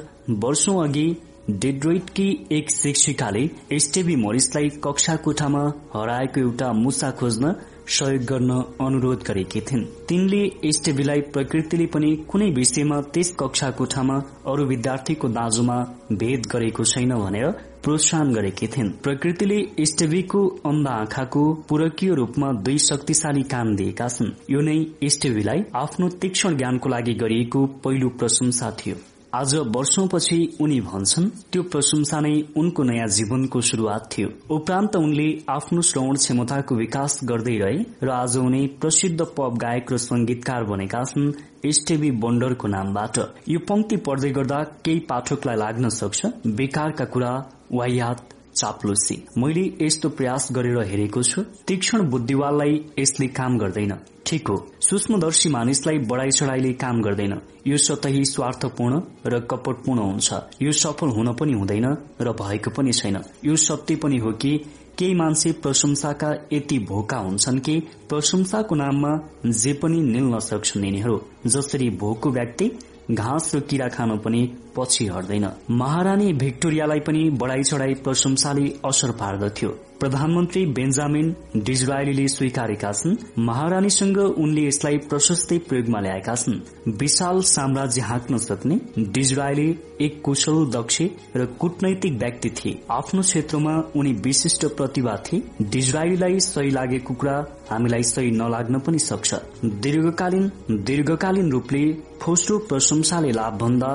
वर्षौं 0.44 0.76
अघि 0.84 1.06
डेड्रोइटकी 1.50 2.26
एक 2.52 2.70
शिक्षिकाले 2.70 3.44
एसटेबी 3.72 4.16
मरिसलाई 4.16 4.68
कक्षा 4.84 5.16
कोठामा 5.24 5.62
हराएको 5.94 6.40
एउटा 6.40 6.72
मुसा 6.74 7.10
खोज्न 7.18 7.54
सहयोग 7.88 8.24
गर्न 8.24 8.50
अनुरोध 8.80 9.22
गरेकी 9.28 9.60
थिइन्। 9.60 9.88
तिनले 10.08 10.44
एसटेबीलाई 10.68 11.20
प्रकृतिले 11.34 11.86
पनि 11.94 12.16
कुनै 12.30 12.50
विषयमा 12.54 13.00
त्यस 13.14 13.36
कक्षा 13.40 13.70
कोठामा 13.78 14.22
अरू 14.50 14.66
विद्यार्थीको 14.66 15.28
दाजुमा 15.38 15.82
भेद 16.22 16.46
गरेको 16.52 16.84
छैन 16.84 17.14
भनेर 17.16 17.70
प्रोत्साहन 17.84 18.32
गरेकी 18.32 18.66
थिइन्। 18.66 18.90
प्रकृतिले 19.02 19.56
एसटेबीको 19.82 20.40
अन्ध 20.66 20.88
आँखाको 20.88 21.42
पूरकीय 21.68 22.14
रूपमा 22.14 22.52
दुई 22.62 22.78
शक्तिशाली 22.80 23.42
कान 23.52 23.74
दिएका 23.76 24.08
छन्। 24.08 24.30
यो 24.50 24.60
नै 24.60 24.76
एसटेबीलाई 25.02 25.64
आफ्नो 25.76 26.08
तीक्ष्ण 26.22 26.56
ज्ञानको 26.56 26.88
लागि 26.88 27.14
गरिएको 27.22 27.66
पहिलो 27.84 28.08
प्रशंसा 28.18 28.70
थियो। 28.80 28.96
आज 29.34 29.54
वर्षौंपछि 29.74 30.38
उनी 30.60 30.80
भन्छन् 30.80 31.28
त्यो 31.52 31.62
प्रशंसा 31.72 32.20
नै 32.20 32.32
उनको 32.56 32.82
नयाँ 32.82 33.06
जीवनको 33.08 33.60
शुरूआत 33.60 34.08
थियो। 34.12 34.28
उपरान्त 34.54 34.96
उनले 34.96 35.28
आफ्नो 35.50 35.82
श्रवण 35.82 36.16
क्षमताको 36.16 36.74
विकास 36.74 37.18
गर्दै 37.24 37.56
रहे 37.58 37.78
र 38.02 38.10
आज 38.12 38.36
उनी 38.38 38.66
प्रसिद्ध 38.80 39.20
पप 39.20 39.56
गायक 39.56 39.92
र 39.92 39.96
संगीतकार 39.98 40.64
बनेका 40.64 41.02
छन् 41.04 41.32
एसटेबी 41.64 42.10
बन्डरको 42.22 42.68
नामबाट। 42.68 43.18
यो 43.48 43.58
पंक्ति 43.68 43.96
पढ्दै 44.06 44.30
गर्दा 44.30 44.62
केही 44.84 45.00
पाठकलाई 45.08 45.56
लाग्न 45.56 45.88
सक्छ 45.88 46.20
बेकारका 46.46 47.04
कुरा 47.04 47.32
वायात 47.72 48.28
चाप्लुसी 48.56 49.16
मैले 49.38 49.64
यस्तो 49.82 50.08
प्रयास 50.08 50.48
गरेर 50.52 50.78
हेरेको 50.82 51.22
छु 51.22 51.42
तीक्ष्ण 51.66 52.02
बुद्धिवाललाई 52.10 52.74
यसले 52.98 53.26
काम 53.28 53.58
गर्दैन। 53.58 53.92
ठिक 54.26 54.48
हो 54.48 54.56
सूक्ष्मदर्शी 54.80 55.48
मानिसलाई 55.48 55.98
बढाई 56.10 56.30
चढाइले 56.30 56.72
काम 56.72 57.00
गर्दैन। 57.02 57.34
यो 57.66 57.76
सतही 57.76 58.24
स्वार्थपूर्ण 58.24 59.00
र 59.26 59.40
कपटपूर्ण 59.40 60.00
हुन्छ। 60.00 60.32
यो 60.62 60.72
सफल 60.72 61.08
हुन 61.08 61.32
पनि 61.32 61.52
हुँदैन 61.52 61.86
र 62.20 62.32
भएको 62.32 62.70
पनि 62.70 62.92
छैन। 62.92 63.18
यो 63.44 63.56
सत्य 63.56 63.96
पनि 63.96 64.18
हो 64.18 64.32
कि 64.32 64.56
केही 64.98 65.14
मान्छे 65.14 65.52
प्रशंसाका 65.52 66.30
यति 66.52 66.78
भोका 66.78 67.18
हुन्छन् 67.18 67.60
कि 67.60 67.78
प्रशंसाको 68.08 68.74
नाममा 68.74 69.12
जे 69.46 69.72
पनि 69.72 70.00
निल्न 70.02 70.38
सक्छन् 70.38 70.84
यिनीहरू 70.84 71.20
जसरी 71.46 71.90
भोको 71.90 72.30
व्यक्ति 72.30 72.70
घाँस 73.10 73.54
र 73.54 73.60
किरा 73.60 73.88
खान 73.88 74.18
पनि 74.18 74.42
पछि 74.76 75.06
हट्दैन। 75.06 75.48
महारानी 75.70 76.32
भिक्टोरियालाई 76.34 77.00
पनि 77.00 77.28
बढाई 77.40 77.62
चढाई 77.62 77.94
प्रशंसाले 77.94 78.68
असर 78.84 79.10
पार्दथ्यो। 79.12 79.70
प्रधानमन्त्री 80.00 80.64
बेन्जामिन 80.66 81.34
डिजरायलीले 81.56 82.26
स्वीकारेका 82.28 82.90
छन् 82.92 83.16
महारानीसँग 83.38 84.18
उनले 84.18 84.66
यसलाई 84.66 84.96
प्रशस्तै 85.10 85.58
प्रयोगमा 85.68 86.00
ल्याएका 86.00 86.34
छन्। 86.34 86.60
विशाल 86.98 87.40
साम्राज्य 87.48 88.00
हाँक्न 88.00 88.38
सक्ने 88.38 88.78
डिजरायली 88.98 89.68
एक 90.00 90.20
कुशल 90.24 90.64
दक्ष 90.70 91.02
र 91.36 91.44
कूटनैतिक 91.60 92.18
व्यक्ति 92.18 92.50
थिए। 92.50 92.80
आफ्नो 92.90 93.22
क्षेत्रमा 93.22 93.74
उनी 93.96 94.12
विशिष्ट 94.24 94.66
प्रतिभा 94.76 95.16
थिए। 95.26 95.42
डिजरायलीलाई 95.62 96.40
सही 96.40 96.70
लागेको 96.70 97.14
कुरा 97.14 97.36
हामीलाई 97.70 98.02
सही 98.04 98.30
नलाग्न 98.30 98.78
पनि 98.78 98.98
सक्छ। 98.98 99.34
दीर्घकालीन 99.64 100.50
दीर्घकालीन 100.82 101.50
रूपले 101.50 101.84
फोस्रो 102.22 102.58
प्रशंसाले 102.58 103.30
लाभ 103.32 103.58
भन्दा 103.58 103.92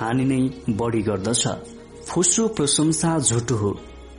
हानि 0.00 0.24
नै 0.24 0.40
बढ़ी 0.76 1.02
गर्दछ। 1.02 1.46
फोस्रो 2.08 2.46
प्रशंसा 2.48 3.18
झुटो 3.18 3.56
हो। 3.56 3.70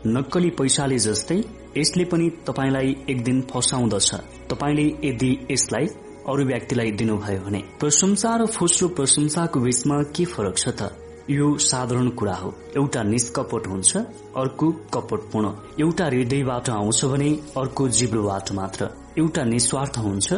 नक्कली 0.07 0.49
पैसाले 0.49 0.97
जस्तै 0.99 1.38
यसले 1.77 2.05
पनि 2.05 2.29
तपाईँलाई 2.47 2.95
एक 3.09 3.23
दिन 3.23 3.41
फसाउँदछ। 3.51 4.09
तपाईँले 4.49 4.86
यदि 5.03 5.32
यसलाई 5.51 5.86
अरू 6.29 6.43
व्यक्तिलाई 6.45 6.91
दिनुभयो 6.91 7.39
भने 7.45 7.61
प्रशंसा 7.79 8.36
र 8.38 8.45
फुस्रो 8.45 8.88
प्रशंसाको 8.88 9.59
बीचमा 9.59 10.01
के 10.15 10.25
फरक 10.25 10.57
छ 10.57 10.67
त? 10.69 10.89
यो 11.29 11.57
साधारण 11.57 12.09
कुरा 12.09 12.34
हो। 12.36 12.49
एउटा 12.77 13.01
निष्कपट 13.03 13.67
हुन्छ 13.67 13.97
अर्को 14.38 14.67
कपटपूर्ण। 14.93 15.47
एउटा 15.82 16.05
हृदयबाट 16.05 16.69
आउँछ 16.69 17.05
भने 17.05 17.29
अर्को 17.57 17.88
जिब्रोबाट 17.89 18.51
मात्र। 18.51 18.89
एउटा 19.17 19.43
निस्वार्थ 19.43 19.97
हुन्छ 19.97 20.34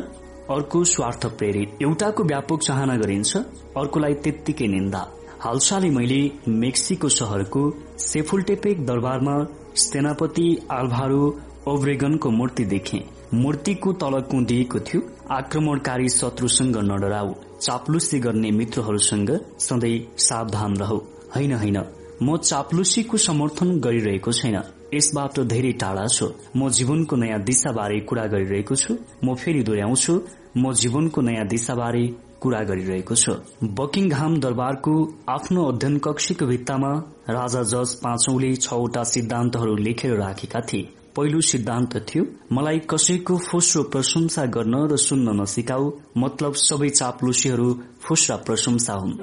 अर्को 0.53 0.83
स्वार्थ 0.83 1.25
प्रेरित 1.37 1.77
एउटाको 1.81 2.23
व्यापक 2.23 2.59
चाहना 2.59 2.95
गरिन्छ 2.97 3.31
अर्कोलाई 3.77 4.13
त्यत्तिकै 4.13 4.67
निन्दा। 4.67 5.01
हालसालै 5.43 5.89
मैले 5.89 6.19
मेक्सिको 6.59 7.07
शहरको 7.13 7.61
सेफुल्टेपेक 7.99 8.85
दरबारमा 8.85 9.33
सेनापति 9.83 10.45
आल्भारो 10.71 11.23
ओब्रेगनको 11.67 12.29
मूर्ति 12.29 12.65
देखे। 12.65 12.99
मूर्तिको 13.33 13.93
तल 14.03 14.15
कुदिएको 14.31 14.79
थियो। 14.79 15.01
आक्रमणकारी 15.31 16.07
शत्रुसँग 16.09 16.77
नडराउ 16.91 17.33
चाप्लुसी 17.61 18.19
गर्ने 18.19 18.51
मित्रहरूसँग 18.51 19.31
सधैँ 19.59 19.99
सावधान 20.19 20.77
रहौ। 20.77 20.97
होइन 21.35 21.53
होइन 21.53 21.79
म 22.23 22.37
चाप्लुसीको 22.37 23.17
समर्थन 23.27 23.79
गरिरहेको 23.79 24.31
छैन। 24.31 24.57
यसबाट 24.93 25.39
धेरै 25.53 25.71
टाढा 25.83 26.07
छु। 26.07 26.31
म 26.55 26.69
जीवनको 26.69 27.15
नयाँ 27.15 27.43
दिशाबारे 27.43 27.99
कुरा 28.09 28.25
गरिरहेको 28.33 28.75
छु। 28.75 28.95
म 29.23 29.35
फेरि 29.35 29.63
दोहोऱ्याउँछु। 29.63 30.13
म 30.57 30.73
जीवनको 30.73 31.21
नयाँ 31.21 31.47
दिशाबारे 31.47 32.03
कुरा 32.43 32.61
गरिरहेको 32.69 33.15
छु। 33.15 33.33
बकिङहाम 33.77 34.39
दरबारको 34.39 34.93
आफ्नो 35.29 35.63
अध्ययन 35.71 35.97
कक्षीको 36.05 36.45
भित्तामा 36.45 36.91
राजा 37.29 37.63
जज 37.71 37.93
पाँचौले 38.03 38.55
छवटा 38.57 39.03
सिद्धान्तहरू 39.11 39.75
लेखेर 39.85 40.15
राखेका 40.17 40.61
थिए। 40.71 40.89
पहिलो 41.15 41.41
सिद्धान्त 41.43 41.97
थियो 42.09 42.23
मलाई 42.51 42.79
कसैको 42.89 43.37
फुस्रो 43.47 43.83
प्रशंसा 43.93 44.45
गर्न 44.55 44.75
र 44.91 44.97
सुन्न 44.99 45.39
नसिकाऊ 45.41 45.91
मतलब 46.17 46.53
सबै 46.59 46.89
चाप्लुसीहरू 46.91 47.69
फुस्रा 48.01 48.35
प्रशंसा 48.47 48.93
हुन्। 48.93 49.21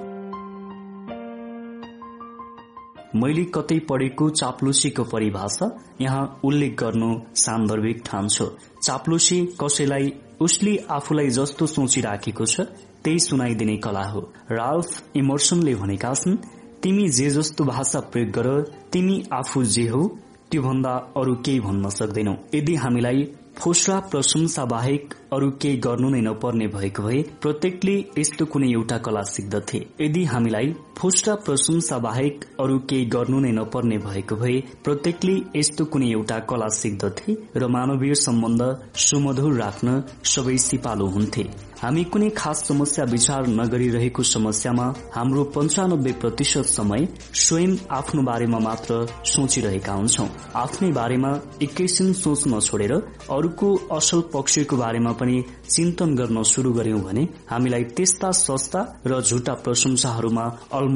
मैले 3.15 3.45
कतै 3.55 3.79
पढेको 3.89 4.29
चाप्लुसीको 4.33 5.05
परिभाषा 5.05 5.67
यहाँ 6.01 6.25
उल्लेख 6.45 6.75
गर्नु 6.81 7.09
सान्दर्भिक 7.37 8.03
ठान्छु 8.07 8.47
चाप्लुसी 8.83 9.39
कसैलाई 9.61 10.13
उसले 10.41 10.77
आफूलाई 10.91 11.31
जस्तो 11.39 11.67
सोचिराखेको 11.67 12.45
छ 12.47 12.67
त्यही 13.05 13.19
सुनाइदिने 13.21 13.77
कला 13.77 14.05
हो। 14.05 14.21
राल्फ 14.53 15.17
इमर्सनले 15.17 15.75
भनेका 15.75 16.13
छन् 16.15 16.37
तिमी 16.83 17.09
जे 17.11 17.29
जस्तो 17.31 17.65
भाषा 17.65 18.01
प्रयोग 18.13 18.31
गर 18.31 18.49
तिमी 18.93 19.23
आफू 19.33 19.63
जे 19.67 19.87
हो 19.89 20.03
त्योभन्दा 20.51 20.95
अरू 21.17 21.35
केही 21.45 21.61
भन्न 21.61 21.89
सक्दैनौ। 21.91 22.35
यदि 22.55 22.75
हामीलाई 22.77 23.25
फोस्रा 23.59 23.99
प्रशंसा 24.11 24.65
बाहेक 24.65 25.15
अरू 25.33 25.51
केही 25.63 25.77
गर्नु 25.87 26.09
नै 26.11 26.21
नपर्ने 26.21 26.67
भएको 26.69 27.03
भए 27.03 27.23
प्रत्येकले 27.43 27.97
यस्तो 28.19 28.45
कुनै 28.47 28.69
एउटा 28.73 28.99
कला 28.99 29.23
सिक्दथे। 29.33 29.79
यदि 30.01 30.25
हामीलाई 30.25 30.75
फोस्रा 30.97 31.35
प्रशंसा 31.45 31.99
बाहेक 31.99 32.45
अरू 32.61 32.79
केही 32.89 33.05
गर्नु 33.15 33.39
नै 33.41 33.53
नपर्ने 33.53 33.99
भएको 33.99 34.37
भए 34.37 34.59
प्रत्येकले 34.85 35.35
यस्तो 35.57 35.85
कुनै 35.93 36.11
एउटा 36.11 36.39
कला 36.51 36.69
सिक्दथे 36.81 37.37
र 37.57 37.69
मानवीय 37.77 38.15
सम्बन्ध 38.27 38.63
सुमधुर 39.07 39.53
राख्न 39.63 39.89
सबै 40.35 40.57
सिपालु 40.69 41.07
हुन्थे। 41.17 41.45
हामी 41.83 42.03
कुनै 42.13 42.29
खास 42.37 42.59
समस्या 42.69 43.05
विचार 43.11 43.47
नगरिरहेको 43.51 44.23
समस्यामा 44.31 44.87
हाम्रो 45.15 45.45
पञ्चानब्बे 45.55 46.13
प्रतिशत 46.23 46.67
समय 46.69 47.07
स्वयं 47.43 47.77
आफ्नो 47.99 48.23
बारेमा 48.23 48.59
मात्र 48.67 48.99
सोचिरहेका 49.27 49.93
हुन्छौ। 49.93 50.27
आफ्नै 50.65 50.91
बारेमा 50.93 51.31
एकैछिन 51.67 52.13
सोच्न 52.21 52.61
छोडेर 52.61 52.93
अरूको 53.37 53.69
असल 53.97 54.21
पक्षको 54.35 54.77
बारेमा 54.77 55.13
पनि 55.21 55.37
चिन्तन 55.71 56.15
गर्न 56.21 56.43
शुरू 56.53 56.73
गर्यौं 56.73 57.01
भने 57.01 57.25
हामीलाई 57.51 57.85
त्यस्ता 57.97 58.31
सस्ता 58.45 58.81
र 59.07 59.21
झुटा 59.23 59.55
प्रशंसाहरूमा 59.65 60.45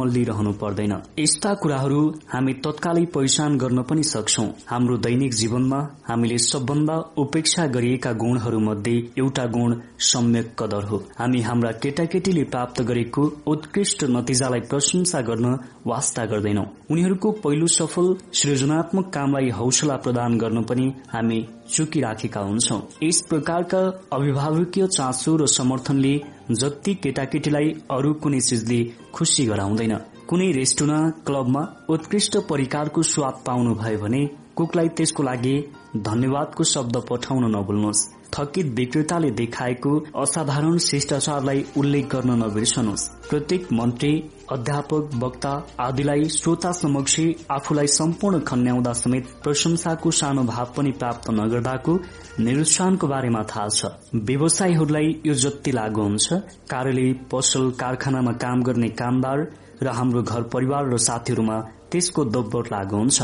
रहनु 0.03 0.53
पर्दैन। 0.53 1.03
यस्ता 1.19 1.55
कुराहरू 1.55 2.15
हामी 2.33 2.53
तत्कालै 2.53 3.05
पहिचान 3.05 3.59
गर्न 3.59 3.83
पनि 3.83 4.03
सक्छौ। 4.03 4.43
हाम्रो 4.67 4.97
दैनिक 4.97 5.35
जीवनमा 5.35 5.97
हामीले 6.09 6.39
सबभन्दा 6.39 6.97
उपेक्षा 7.19 7.67
गरिएका 7.67 8.13
गुणहरू 8.13 8.59
मध्ये 8.59 9.11
एउटा 9.19 9.47
गुण 9.47 9.81
सम्यक 9.99 10.63
कदर 10.63 10.85
हो। 10.85 10.97
हामी 11.19 11.41
हाम्रा 11.41 11.73
केटाकेटीले 11.73 12.45
प्राप्त 12.45 12.83
गरेको 12.83 13.33
उत्कृष्ट 13.47 14.05
नतिजालाई 14.05 14.61
प्रशंसा 14.61 15.21
गर्न 15.21 15.59
वास्ता 15.87 16.25
गर्दैनौ। 16.25 16.65
उनीहरूको 16.91 17.31
पहिलो 17.31 17.67
सफल 17.67 18.17
सृजनात्मक 18.33 19.05
कामलाई 19.05 19.49
हौसला 19.51 19.97
प्रदान 19.97 20.39
गर्न 20.39 20.63
पनि 20.63 20.95
हामी 21.13 21.49
चुकिराखेका 21.75 22.41
हुन्छौ। 22.41 22.81
यस 23.03 23.21
प्रकारका 23.29 23.79
अभिभावकीय 24.13 24.87
चासो 24.87 25.37
र 25.37 25.47
समर्थनले 25.47 26.34
जति 26.51 26.95
केटाकेटीलाई 26.95 27.71
अरू 27.91 28.13
कुनै 28.15 28.41
चिजले 28.41 28.79
खुशी 29.15 29.47
गराउँदैन। 29.47 29.95
कुनै 30.29 30.51
रेस्टुरेन्ट 30.53 31.25
क्लबमा 31.27 31.63
उत्कृष्ट 31.89 32.37
परिकारको 32.51 33.03
स्वाद 33.03 33.43
पाउनु 33.47 33.75
भयो 33.75 33.99
भने 33.99 34.27
कुकलाई 34.57 34.89
त्यसको 34.89 35.23
लागि 35.23 35.57
धन्यवादको 35.97 36.65
शब्द 36.65 36.97
पठाउन 37.11 37.45
नभुल्नुहोस्। 37.57 38.09
थकित 38.35 38.67
विक्रेताले 38.67 39.31
देखाएको 39.31 39.93
असाधारण 40.17 40.79
शिष्टाचारलाई 40.79 41.65
उल्लेख 41.77 42.07
गर्न 42.07 42.31
नबिर्सनुहोस्। 42.43 43.09
प्रत्येक 43.31 43.73
मन्त्री 43.73 44.13
अध्यापक 44.53 45.11
वक्ता 45.15 45.51
आदिलाई 45.81 46.25
श्रोता 46.29 46.71
समक्ष 46.73 47.21
आफूलाई 47.51 47.87
सम्पूर्ण 47.87 48.41
खन्याउँदा 48.41 48.93
समेत 48.93 49.27
प्रशंसाको 49.43 50.11
सानो 50.11 50.43
भाव 50.45 50.73
पनि 50.77 50.91
प्राप्त 50.93 51.31
नगर्दाको 51.31 51.95
निरुत्साहनको 52.39 53.07
बारेमा 53.07 53.43
थाहा 53.51 53.69
छ। 53.69 53.87
व्यवसायीहरूलाई 54.29 55.09
यो 55.27 55.35
जति 55.35 55.73
लागू 55.73 56.03
हुन्छ 56.03 56.33
कार्यालय 56.71 57.13
पसल 57.33 57.71
कारखानामा 57.81 58.33
काम 58.45 58.63
गर्ने 58.63 58.89
कामदार 59.01 59.39
र 59.83 59.89
हाम्रो 59.89 60.23
घर 60.23 60.43
परिवार 60.53 60.93
र 60.93 60.99
साथीहरूमा 61.09 61.59
त्यसको 61.91 62.25
दोब्बर 62.37 62.63
लागू 62.73 62.97
हुन्छ। 62.97 63.23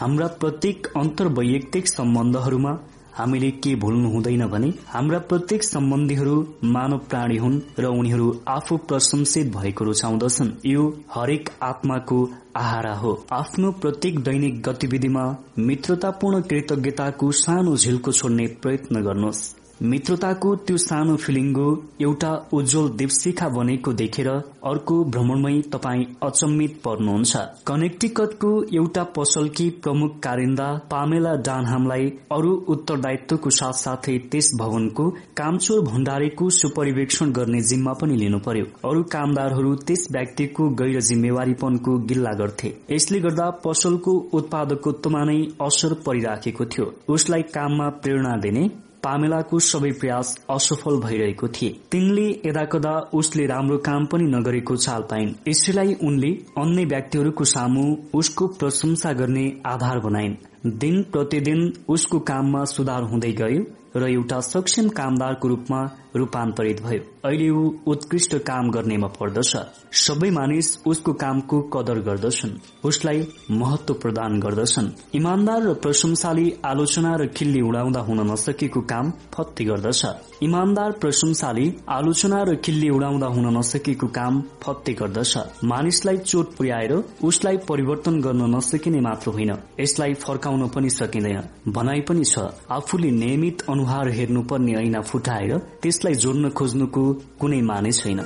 हाम्रा 0.00 0.26
प्रत्येक 0.40 0.86
अन्तर 0.96 1.26
वैयक्तिक 1.38 1.88
सम्बन्धहरूमा 1.88 2.72
हामीले 3.18 3.50
के 3.50 3.74
भुल्नु 3.74 4.08
हुँदैन 4.10 4.46
भने 4.46 4.72
हाम्रा 4.88 5.18
प्रत्येक 5.18 5.64
सम्बन्धीहरू 5.64 6.34
मानव 6.64 6.98
प्राणी 7.10 7.36
हुन् 7.36 7.60
र 7.78 7.84
उनीहरू 7.84 8.26
आफू 8.48 8.76
प्रशंसित 8.76 9.56
भएको 9.56 9.84
रुचाउँदछन्। 9.84 10.50
यो 10.66 10.82
हरेक 11.14 11.50
आत्माको 11.62 12.18
आहारा 12.56 12.94
हो। 12.94 13.26
आफ्नो 13.32 13.72
प्रत्येक 13.72 14.18
दैनिक 14.18 14.62
गतिविधिमा 14.62 15.24
मित्रतापूर्ण 15.58 16.40
कृतज्ञताको 16.40 17.30
सानो 17.32 17.76
झिल्को 17.76 18.12
छोड्ने 18.12 18.46
प्रयत्न 18.62 19.02
गर्नुहोस्। 19.02 19.65
मित्रताको 19.82 20.54
त्यो 20.66 20.76
सानो 20.78 21.14
फिलिङ्गो 21.16 21.64
एउटा 22.02 22.30
उज्जवल 22.52 22.88
दीपशिखा 22.98 23.48
बनेको 23.48 23.92
देखेर 23.92 24.28
अर्को 24.28 24.94
भ्रमणमै 25.04 25.60
तपाईँ 25.72 26.04
अचम्मित 26.24 26.78
पर्नुहुन्छ। 26.84 27.36
कनेक्टिकटको 27.66 28.52
एउटा 28.74 29.02
पसलकी 29.16 29.68
प्रमुख 29.84 30.14
कारिन्दा 30.22 30.68
पामेला 30.90 31.34
डानहामलाई 31.48 32.06
अरू 32.36 32.52
उत्तरदायित्वको 32.74 33.50
साथसाथै 33.50 34.16
त्यस 34.30 34.50
भवनको 34.60 35.08
कामचोर 35.36 35.84
भण्डारीको 35.90 36.48
सुपरिवेक्षण 36.60 37.32
गर्ने 37.32 37.60
जिम्मा 37.70 37.92
पनि 38.00 38.16
लिनु 38.16 38.38
पर्यो 38.48 38.64
अरू 38.90 39.02
कामदारहरू 39.12 39.74
त्यस 39.86 40.06
व्यक्तिको 40.12 40.68
गैर 40.80 41.00
जिम्मेवारीपनको 41.10 41.98
गिल्ला 42.08 42.32
गर्थे। 42.40 42.72
यसले 42.90 43.20
गर्दा 43.20 43.50
पसलको 43.66 44.16
उत्पादकत्वमा 44.32 45.22
नै 45.24 45.38
असर 45.68 45.94
परिराखेको 46.06 46.64
थियो। 46.64 46.90
उसलाई 47.14 47.42
काममा 47.54 47.88
प्रेरणा 48.02 48.36
दिने 48.38 48.68
पामेलाको 49.06 49.58
सबै 49.60 49.90
प्रयास 50.00 50.34
असफल 50.50 51.00
भइरहेको 51.00 51.48
थिए। 51.48 51.70
तिनले 51.92 52.26
यदाकदा 52.46 52.94
उसले 53.14 53.46
राम्रो 53.46 53.78
काम 53.88 54.06
पनि 54.06 54.26
नगरेको 54.26 54.76
चाल 54.76 55.02
पाइन्। 55.10 55.34
यसैलाई 55.48 55.94
उनले 56.02 56.30
अन्य 56.58 56.84
व्यक्तिहरूको 56.84 57.44
सामु 57.44 57.86
उसको 58.14 58.46
प्रशंसा 58.60 59.12
गर्ने 59.12 59.46
आधार 59.66 59.98
बनाइन्। 60.00 60.36
दिन 60.78 61.02
प्रतिदिन 61.12 61.60
उसको 61.88 62.18
काममा 62.28 62.64
सुधार 62.64 63.02
हुँदै 63.02 63.32
गयो 63.32 63.64
र 63.96 64.08
एउटा 64.08 64.40
सक्षम 64.40 64.88
कामदारको 64.96 65.48
रूपमा 65.48 65.80
रूपान्तरित 66.16 66.82
भयो। 66.82 67.02
अहिले 67.26 67.48
ऊ 67.50 67.62
उत्कृष्ट 67.86 68.34
काम 68.46 68.70
गर्नेमा 68.70 69.06
पर्दछ। 69.06 69.56
सबै 69.92 70.30
मानिस 70.30 70.68
उसको 70.86 71.12
कामको 71.12 71.60
कदर 71.74 71.98
गर्दछन्। 71.98 72.50
उसलाई 72.84 73.26
महत्व 73.50 73.94
प्रदान 73.94 74.40
गर्दछन्। 74.40 74.90
इमान्दार 75.14 75.62
र 75.62 75.74
प्रशंसाले 75.74 76.46
आलोचना 76.64 77.14
र 77.16 77.26
खिल्ली 77.26 77.60
उडाउँदा 77.60 78.00
हुन 78.00 78.20
नसकेको 78.30 78.80
काम 78.80 79.10
फत्ती 79.34 79.64
गर्दछ। 79.64 80.02
इमान्दार 80.42 80.92
प्रशंसाले 80.92 81.66
आलोचना 81.88 82.42
र 82.42 82.56
खिल्ली 82.56 82.88
उडाउँदा 82.90 83.26
हुन 83.26 83.46
नसकेको 83.56 84.06
काम 84.06 84.42
फत्ती 84.62 84.92
गर्दछ। 84.92 85.36
मानिसलाई 85.64 86.16
चोट 86.18 86.54
पुर्याएर 86.56 86.92
उसलाई 87.24 87.56
परिवर्तन 87.68 88.20
गर्न 88.20 88.54
नसकिने 88.54 89.00
मात्र 89.00 89.30
होइन। 89.30 89.52
यसलाई 89.80 90.14
फर्काउन 90.14 90.68
पनि 90.68 90.90
सकिँदैन। 90.90 91.72
भनाइ 91.72 92.00
पनि 92.00 92.24
छ 92.24 92.38
आफूले 92.70 93.10
नियमित 93.10 93.62
अनुहार 93.70 94.08
हेर्नुपर्ने 94.08 94.72
ऐना 94.74 95.00
फुटाएर 95.00 95.58
त्यसलाई 95.82 96.14
जोड्न 96.14 96.50
खोज्नुको 96.50 97.02
कुनै 97.40 97.60
माने 97.62 97.92
छैन 97.92 98.20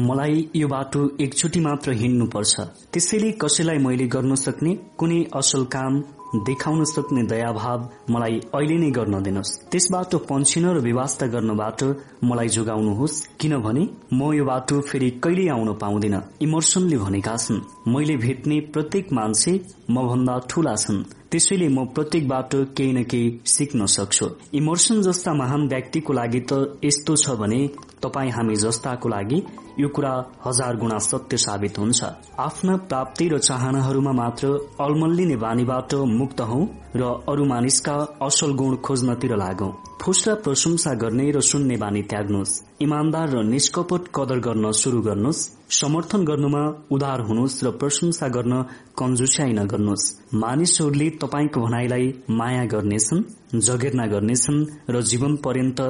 मलाई 0.00 0.48
यो 0.56 0.68
बाटो 0.68 1.00
एकचोटि 1.20 1.60
मात्र 1.60 1.92
हिँड्नुपर्छ। 1.92 2.60
त्यसैले 2.92 3.30
कसैलाई 3.32 3.78
मैले 3.78 4.06
गर्न 4.06 4.34
सक्ने 4.34 4.72
कुनै 4.98 5.18
असल 5.36 5.64
काम 5.74 6.02
देखाउन 6.46 6.84
सक्ने 6.84 7.22
दयाभाव 7.22 7.80
मलाई 8.10 8.40
अहिले 8.54 8.76
नै 8.78 8.90
गर्न 8.90 9.22
दिनुहोस्। 9.22 9.50
त्यसबाट 9.70 10.14
पन्छिन 10.28 10.64
र 10.66 10.78
व्यवस्था 10.80 11.26
गर्नबाट 11.26 11.80
मलाई 12.24 12.48
जोगाउनुहोस् 12.48 13.16
किनभने 13.40 13.84
म 14.12 14.32
यो 14.32 14.44
बाटो 14.44 14.80
फेरि 14.80 15.10
कहिल्यै 15.24 15.52
आउन 15.52 15.70
पाउँदिन। 15.76 16.16
इमर्सनले 16.40 16.96
भनेका 16.96 17.36
छन् 17.36 17.60
मैले 17.92 18.16
भेट्ने 18.16 18.60
प्रत्येक 18.72 19.12
मान्छे 19.12 19.52
म 19.92 20.06
भन्दा 20.08 20.34
ठूला 20.50 20.74
छन्। 20.74 21.02
त्यसैले 21.30 21.68
म 21.68 21.84
प्रत्येकबाट 21.94 22.54
केही 22.76 22.92
न 22.92 23.02
केही 23.10 23.28
सिक्न 23.46 23.86
सक्छु। 23.86 24.26
इमोर्सन 24.54 25.00
जस्ता 25.02 25.32
महान 25.34 25.68
व्यक्तिको 25.68 26.12
लागि 26.12 26.40
त 26.48 26.52
यस्तो 26.84 27.16
छ 27.16 27.36
भने 27.40 27.60
तपाईँ 28.02 28.30
हामी 28.30 28.56
जस्ताको 28.56 29.08
लागि 29.08 29.38
यो 29.80 29.88
कुरा 29.88 30.12
हजार 30.46 30.76
गुणा 30.76 30.98
सत्य 31.00 31.36
साबित 31.36 31.78
हुन्छ। 31.78 32.00
आफ्ना 32.38 32.74
प्राप्ति 32.88 33.28
र 33.28 33.38
चाहनाहरूमा 33.38 34.12
मात्र 34.12 34.48
अल्मल्लिने 34.80 35.36
बानीबाट 35.36 35.94
मुक्त 36.12 36.40
हौ 36.50 36.60
र 36.96 37.02
अरू 37.30 37.44
मानिसका 37.44 37.94
असल 38.26 38.52
गुण 38.52 38.76
खोज्नतिर 38.84 39.36
लागौ। 39.36 39.70
फुस्रा 40.02 40.34
प्रशंसा 40.44 40.92
गर्ने 41.02 41.30
र 41.30 41.40
सुन्ने 41.40 41.76
बानी 41.76 42.02
त्याग्नुहोस्। 42.10 42.60
इमान्दार 42.82 43.28
र 43.30 43.42
निष्कपट 43.46 44.02
कदर 44.16 44.38
गर्न 44.46 44.70
शुरू 44.82 45.00
गर्नुहोस्। 45.00 45.48
समर्थन 45.72 46.24
गर्नुमा 46.24 46.62
उदार 46.90 47.20
हुनुहोस् 47.20 47.62
र 47.64 47.70
प्रशंसा 47.80 48.26
गर्न 48.28 48.54
कन्जुस्याई 48.98 49.52
नगर्नुहोस्। 49.52 50.04
मानिसहरूले 50.34 51.08
तपाईँको 51.22 51.60
भनाइलाई 51.60 52.06
माया 52.30 52.64
गर्नेछन् 52.64 53.22
जगेर्ना 53.68 54.06
गर्नेछन् 54.06 54.58
र 54.90 55.00
जीवन 55.10 55.36
पर्यन्त 55.36 55.80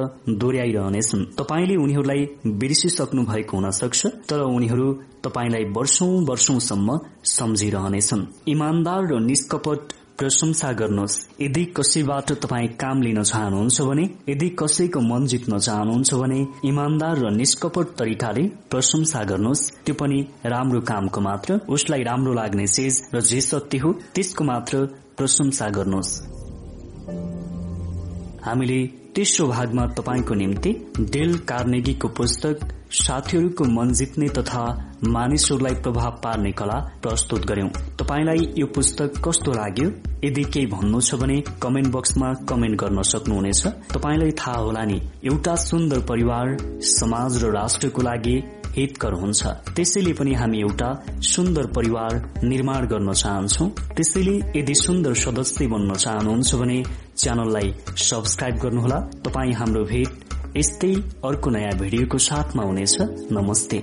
दोहोऱ्याइरहनेछन्। 0.41 1.25
तपाईँले 1.39 1.75
उनीहरूलाई 1.75 2.21
बिर्सिसक्नु 2.61 3.21
भएको 3.31 3.57
हुन 3.57 3.69
सक्छ 3.71 4.01
तर 4.29 4.39
उनीहरू 4.47 4.87
तपाईँलाई 5.25 5.63
वर्षौं 5.77 6.11
वर्षौंसम्म 6.29 6.99
सम्झिरहनेछन्। 7.35 8.27
इमान्दार 8.47 9.01
र 9.11 9.19
निष्कपट 9.19 9.79
प्रशंसा 10.17 10.71
गर्नुहोस्। 10.71 11.17
यदि 11.41 11.63
कसैबाट 11.77 12.31
तपाईँ 12.41 12.67
काम 12.79 13.01
लिन 13.01 13.21
चाहनुहुन्छ 13.23 13.81
भने 13.81 14.03
यदि 14.29 14.49
कसैको 14.59 14.99
मन 15.01 15.25
जित्न 15.25 15.59
चाहनुहुन्छ 15.59 16.13
भने 16.13 16.39
इमान्दार 16.65 17.17
र 17.17 17.31
निष्कपट 17.31 17.95
तरिकाले 17.99 18.43
प्रशंसा 18.71 19.23
गर्नुहोस्। 19.23 19.69
त्यो 19.85 19.95
पनि 19.95 20.19
राम्रो 20.45 20.81
कामको 20.81 21.21
मात्र 21.21 21.59
उसलाई 21.69 22.03
राम्रो 22.03 22.33
लाग्ने 22.33 22.67
चिज 22.67 23.01
र 23.15 23.21
जे 23.21 23.41
सत्य 23.41 23.77
हो 23.77 23.93
त्यसको 24.15 24.43
मात्र 24.43 24.85
प्रशंसा 25.17 25.69
गर्नुहोस्। 25.69 26.11
हामीले 28.45 28.81
तेस्रो 29.15 29.45
भागमा 29.47 29.85
तपाईँको 29.97 30.35
निम्ति 30.35 30.69
डेल 31.13 31.37
कार्नेगीको 31.49 32.07
पुस्तक 32.17 32.59
साथीहरूको 32.91 33.63
मन 33.73 33.91
जित्ने 33.93 34.29
तथा 34.37 34.61
मानिसहरूलाई 35.07 35.75
प्रभाव 35.81 36.17
पार्ने 36.23 36.51
कला 36.51 36.77
प्रस्तुत 37.03 37.45
गर्यौं 37.45 37.67
तपाईँलाई 37.99 38.47
यो 38.57 38.67
पुस्तक 38.75 39.21
कस्तो 39.27 39.51
लाग्यो? 39.51 39.89
यदि 40.23 40.43
केही 40.53 40.65
भन्नु 40.65 41.01
छ 41.01 41.15
भने 41.21 41.37
कमेन्ट 41.61 41.93
बक्समा 41.93 42.33
कमेन्ट 42.49 42.79
गर्न 42.81 43.01
सक्नुहुनेछ। 43.11 43.63
तपाईँलाई 43.93 44.31
थाहा 44.41 44.57
होला 44.57 44.83
नि 44.89 44.99
एउटा 45.29 45.55
सुन्दर 45.67 45.99
परिवार 46.09 46.57
समाज 46.81 47.43
र 47.43 47.53
राष्ट्रको 47.53 48.01
लागि 48.01 48.37
हितकर 48.77 49.13
हुन्छ। 49.13 49.41
त्यसैले 49.75 50.13
पनि 50.17 50.33
हामी 50.33 50.59
एउटा 50.61 50.89
सुन्दर 51.21 51.65
परिवार 51.75 52.11
निर्माण 52.43 52.87
गर्न 52.87 53.13
चाहन्छौ। 53.13 53.65
त्यसैले 53.95 54.35
यदि 54.59 54.75
सुन्दर 54.75 55.13
सदस्य 55.13 55.67
बन्न 55.67 55.93
चाहनुहुन्छ 55.93 56.55
भने 56.55 56.83
च्यानललाई 57.17 57.73
सब्सक्राइब 57.97 58.55
गर्नुहोला। 58.55 58.99
तपाईँ 59.25 59.53
हाम्रो 59.53 59.83
भेट 59.83 60.09
यस्तै 60.57 60.93
अर्को 61.25 61.49
नयाँ 61.49 61.77
भिडियोको 61.77 62.17
साथमा 62.17 62.63
हुनेछ। 62.63 62.97
नमस्ते। 63.31 63.77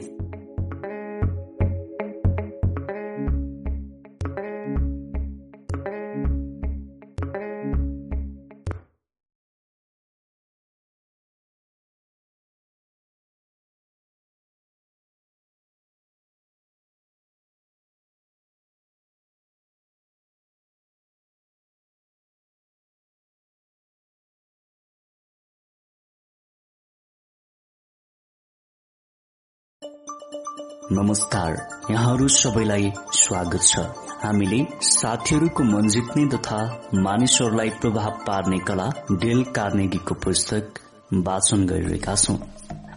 नमस्कार। 30.92 31.56
यहाँहरू 31.90 32.26
सबैलाई 32.28 32.90
स्वागत 33.14 33.62
छ। 33.62 33.78
हामीले 34.22 34.58
साथीहरूको 34.82 35.64
मन 35.64 35.88
जित्ने 35.88 36.24
तथा 36.26 36.58
मानिसहरूलाई 36.94 37.70
प्रभाव 37.80 38.18
पार्ने 38.26 38.58
कला 38.58 38.88
डेल 39.12 39.42
कार्नेगीको 39.56 40.14
पुस्तक 40.14 40.80
वाचन 41.28 41.64
गरिरहेका 41.66 42.14
छौं। 42.14 42.36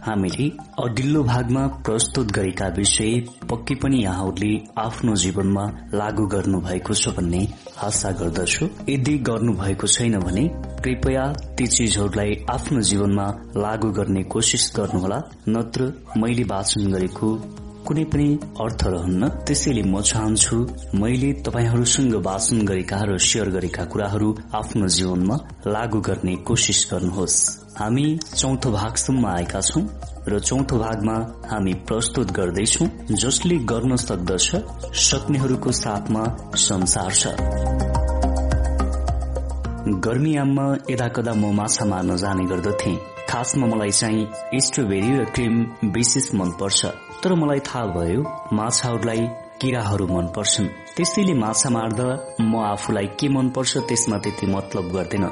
हामीले 0.06 0.48
अघिल्लो 0.82 1.22
भागमा 1.22 1.66
प्रस्तुत 1.86 2.32
गरेका 2.32 2.68
विषय 2.76 3.14
पक्कै 3.50 3.74
पनि 3.74 4.02
यहाँहरूले 4.02 4.52
आफ्नो 4.78 5.14
जीवनमा 5.14 5.70
लागू 5.94 6.26
गर्नु 6.26 6.60
भएको 6.60 6.94
छ 6.94 7.16
भन्ने 7.16 7.46
आशा 7.82 8.10
गर्दछु। 8.20 8.68
यदि 8.88 9.18
गर्नु 9.28 9.52
भएको 9.54 9.86
छैन 9.86 10.18
भने 10.20 10.48
कृपया 10.84 11.32
ती 11.56 11.66
चिजहरूलाई 11.66 12.44
आफ्नो 12.50 12.80
जीवनमा 12.90 13.32
लागू 13.56 13.92
गर्ने 13.92 14.22
कोसिस 14.34 14.72
गर्नुहोला 14.76 15.22
नत्र 15.48 15.92
मैले 16.16 16.44
वाचन 16.50 16.92
गरेको 16.92 17.36
कुनै 17.86 18.04
पनि 18.12 18.28
अर्थ 18.64 18.82
रहन्न। 18.86 19.28
त्यसैले 19.46 19.82
म 19.84 20.00
चाहन्छु 20.02 20.56
मैले 21.00 21.30
तपाईँहरूसँग 21.46 22.14
वाचन 22.26 22.64
गरेका 22.66 22.98
र 23.08 23.18
शेयर 23.20 23.48
गरेका 23.56 23.84
कुराहरू 23.92 24.28
आफ्नो 24.54 24.86
जीवनमा 24.96 25.36
लागू 25.66 26.00
गर्ने 26.00 26.34
कोसिस 26.48 26.80
गर्नुहोस्। 26.92 27.36
हामी 27.78 28.06
चौथो 28.34 28.70
भागसम्म 28.70 29.26
आएका 29.26 29.60
छौं 29.60 29.84
र 30.28 30.38
चौथो 30.40 30.78
भागमा 30.78 31.16
हामी 31.50 31.72
प्रस्तुत 31.88 32.30
गर्दैछौ 32.30 32.86
जसले 33.22 33.56
गर्न 33.72 33.96
सक्दछ 33.98 34.48
सक्नेहरूको 35.08 35.72
साथमा 35.82 36.24
संसार 36.68 37.12
छ। 37.12 38.03
गर्मीयाममा 39.84 40.64
यदा 40.90 41.06
कदा 41.08 41.32
म 41.34 41.52
माछा 41.52 41.84
मार्न 41.84 42.16
जाने 42.16 42.44
गर्दथे। 42.44 42.94
खासमा 43.28 43.66
मलाई 43.66 43.90
चाहिँ 43.90 44.60
स्ट्रबेरी 44.60 45.10
र 45.18 45.24
क्रिम 45.24 45.54
विशेष 45.92 46.34
मनपर्छ। 46.34 46.84
तर 47.22 47.34
मलाई 47.34 47.60
थाहा 47.60 47.84
भयो 47.92 48.22
माछाहरूलाई 48.52 49.26
किराहरू 49.60 50.06
मन 50.06 50.26
पर्छन् 50.36 50.68
त्यसैले 50.96 51.34
माछा 51.34 51.70
मार्दा 51.70 52.06
म 52.40 52.64
आफूलाई 52.64 53.06
के 53.20 53.28
मनपर्छ 53.28 53.76
त्यसमा 53.88 54.18
त्यति 54.18 54.46
मतलब 54.46 54.88
गर्दैन। 54.94 55.24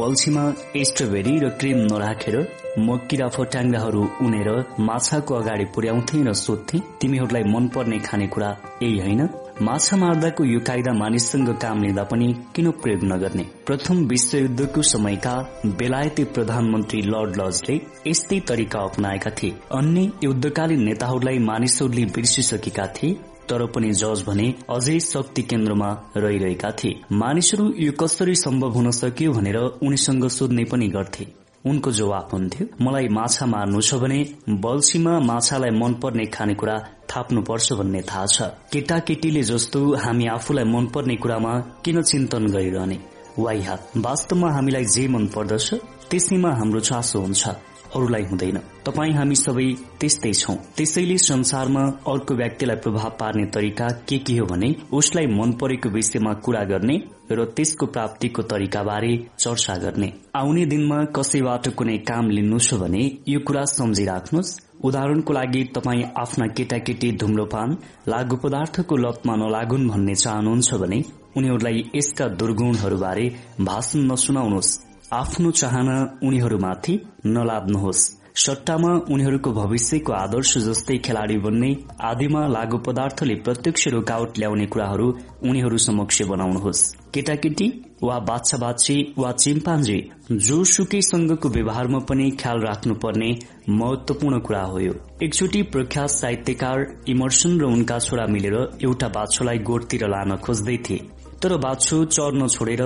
बल्छीमा 0.00 0.44
स्ट्रबेरी 0.88 1.38
र 1.38 1.48
क्रिम 1.60 1.78
नराखेर 1.92 2.36
म 2.78 2.96
किरा 3.08 3.28
फट्याङ्गाहरू 3.28 4.02
उनेर 4.24 4.48
माछाको 4.88 5.34
अगाडि 5.34 5.64
पुर्याउँथे 5.74 6.22
र 6.24 6.32
सोध्थे 6.44 6.78
तिमीहरूलाई 7.00 7.44
मनपर्ने 7.44 7.98
खानेकुरा 7.98 8.50
यही 8.82 8.98
होइन? 8.98 9.28
माछा 9.62 9.96
मार्दाको 9.96 10.44
यो 10.44 10.58
कायदा 10.66 10.92
मानिससँग 10.94 11.48
काम 11.62 11.82
लिँदा 11.82 12.02
पनि 12.02 12.26
किन 12.54 12.70
प्रयोग 12.82 13.04
नगर्ने? 13.04 13.42
प्रथम 13.66 14.04
विश्वयुद्धको 14.06 14.82
समयका 14.82 15.32
बेलायती 15.78 16.24
प्रधानमन्त्री 16.24 17.00
लर्ड 17.02 17.40
लजले 17.40 17.74
यस्तै 18.06 18.38
तरिका 18.40 18.80
अपनाएका 18.80 19.30
थिए। 19.30 19.56
अन्य 19.72 20.12
युद्धकालीन 20.24 20.84
नेताहरूलाई 20.84 21.38
मानिसहरूले 21.38 22.04
बिर्सिसकेका 22.14 22.86
थिए 22.96 23.18
तर 23.50 23.66
पनि 23.74 23.90
जज 23.92 24.22
भने 24.26 24.46
अझै 24.70 24.98
शक्ति 25.00 25.42
केन्द्रमा 25.42 25.90
रहिरहेका 26.16 26.70
थिए। 26.78 27.00
मानिसहरू 27.12 27.72
यो 27.78 27.92
कसरी 28.00 28.34
सम्भव 28.34 28.70
हुन 28.70 28.90
सक्यो 28.92 29.32
भनेर 29.32 29.56
उनीसँग 29.56 30.28
सोध्ने 30.28 30.64
पनि 30.64 30.88
गर्थे। 30.88 31.26
उनको 31.66 31.90
जवाब 31.90 32.28
हुन्थ्यो। 32.32 32.66
मलाई 32.84 33.08
माछा 33.08 33.46
मार्नु 33.46 33.80
छ 33.80 33.94
भने 33.94 34.18
बल्छीमा 34.48 35.18
माछालाई 35.20 35.70
मनपर्ने 35.70 36.26
खानेकुरा 36.26 36.76
थाप्नुपर्छ 37.10 37.72
भन्ने 37.72 38.02
थाहा 38.02 38.26
छ। 38.26 38.42
केटाकेटीले 38.72 39.42
जस्तो 39.42 39.80
हामी 39.94 40.26
आफूलाई 40.26 40.64
मनपर्ने 40.64 41.16
कुरामा 41.16 41.52
किन 41.84 42.02
चिन्तन 42.02 42.46
गरिरहने? 42.46 42.98
वाइहात 43.38 43.90
वास्तवमा 43.96 44.48
हामीलाई 44.52 44.84
जे 44.84 45.08
मन 45.08 45.26
पर्दछ 45.26 45.74
त्यसैमा 46.10 46.50
हाम्रो 46.50 46.80
चासो 46.80 47.20
हुन्छ। 47.20 47.48
अरूलाई 47.96 48.22
हुँदैन। 48.22 48.58
तपाईँ 48.86 49.12
हामी 49.12 49.36
सबै 49.36 49.66
त्यस्तै 50.00 50.32
छौ। 50.32 50.54
त्यसैले 50.76 51.16
संसारमा 51.18 51.82
अर्को 52.12 52.34
व्यक्तिलाई 52.34 52.76
प्रभाव 52.76 53.10
पार्ने 53.20 53.44
तरिका 53.54 53.88
के 54.08 54.18
के 54.18 54.36
हो 54.38 54.46
भने 54.46 54.74
उसलाई 54.92 55.26
मन 55.28 55.52
परेको 55.60 55.88
विषयमा 55.88 56.32
कुरा 56.44 56.62
गर्ने 56.64 56.96
र 57.32 57.44
त्यसको 57.56 57.86
प्राप्तिको 57.86 58.42
तरिका 58.42 58.82
बारे 58.82 59.12
चर्चा 59.38 59.76
गर्ने। 59.76 60.12
आउने 60.36 60.64
दिनमा 60.66 61.04
कसैबाट 61.16 61.68
कुनै 61.76 61.98
काम 62.08 62.30
लिनु 62.30 62.58
छ 62.58 62.74
भने 62.74 63.02
यो 63.28 63.40
कुरा 63.40 63.64
सम्झिराख्नुहोस्। 63.74 64.56
उदाहरणको 64.84 65.32
लागि 65.32 65.62
तपाईँ 65.74 66.04
आफ्ना 66.16 66.46
केटाकेटी 66.56 67.12
धुम्रोपान 67.20 67.76
लागु 68.08 68.36
पदार्थको 68.36 68.96
लतमा 68.96 69.34
नलागुन् 69.36 69.88
भन्ने 69.88 70.14
चाहनुहुन्छ 70.14 70.74
भने 70.74 71.02
उनीहरूलाई 71.36 71.84
यसका 71.94 72.28
दुर्गुणहरूबारे 72.40 73.26
भाषण 73.60 73.98
नसुनाउनुहोस्। 74.12 74.87
आफ्नो 75.12 75.50
चाहना 75.50 75.92
उनीहरूमाथि 76.22 76.94
नलाद्नुहोस् 77.26 78.00
सट्टामा 78.36 78.90
उनीहरूको 79.10 79.50
भविष्यको 79.52 80.12
आदर्श 80.12 80.52
जस्तै 80.58 80.96
खेलाड़ी 80.98 81.36
बन्ने 81.44 81.70
आदिमा 82.08 82.46
लागू 82.46 82.78
पदार्थले 82.86 83.34
प्रत्यक्ष 83.46 83.86
रोकावट 83.88 84.38
ल्याउने 84.38 84.66
कुराहरू 84.66 85.08
उनीहरू 85.48 85.78
समक्ष 85.78 86.22
बनाउनुहोस्। 86.22 86.84
केटाकेटी 87.14 87.68
वा 88.02 88.18
बाछा 88.28 88.58
बाछी 88.58 88.96
वा 89.18 89.32
चिम्पान्जी 89.34 89.98
जोसुकैसँगको 90.46 91.48
व्यवहारमा 91.48 91.98
पनि 92.08 92.30
ख्याल 92.40 92.60
राख्नुपर्ने 92.60 93.30
महत्वपूर्ण 93.70 94.38
कुरा 94.40 94.62
हो 94.62 94.78
एकचोटि 94.78 95.62
प्रख्यात 95.72 96.10
साहित्यकार 96.10 96.86
इमर्सन 97.08 97.60
र 97.60 97.64
उनका 97.66 97.98
छोरा 97.98 98.26
मिलेर 98.26 98.56
एउटा 98.84 99.08
बाछोलाई 99.16 99.58
गोठतिर 99.70 100.06
लान 100.08 100.36
खोज्दै 100.36 100.76
थिए। 100.88 101.06
तर 101.42 101.56
बाछो 101.56 102.04
चर्न 102.04 102.46
छोडेर 102.48 102.80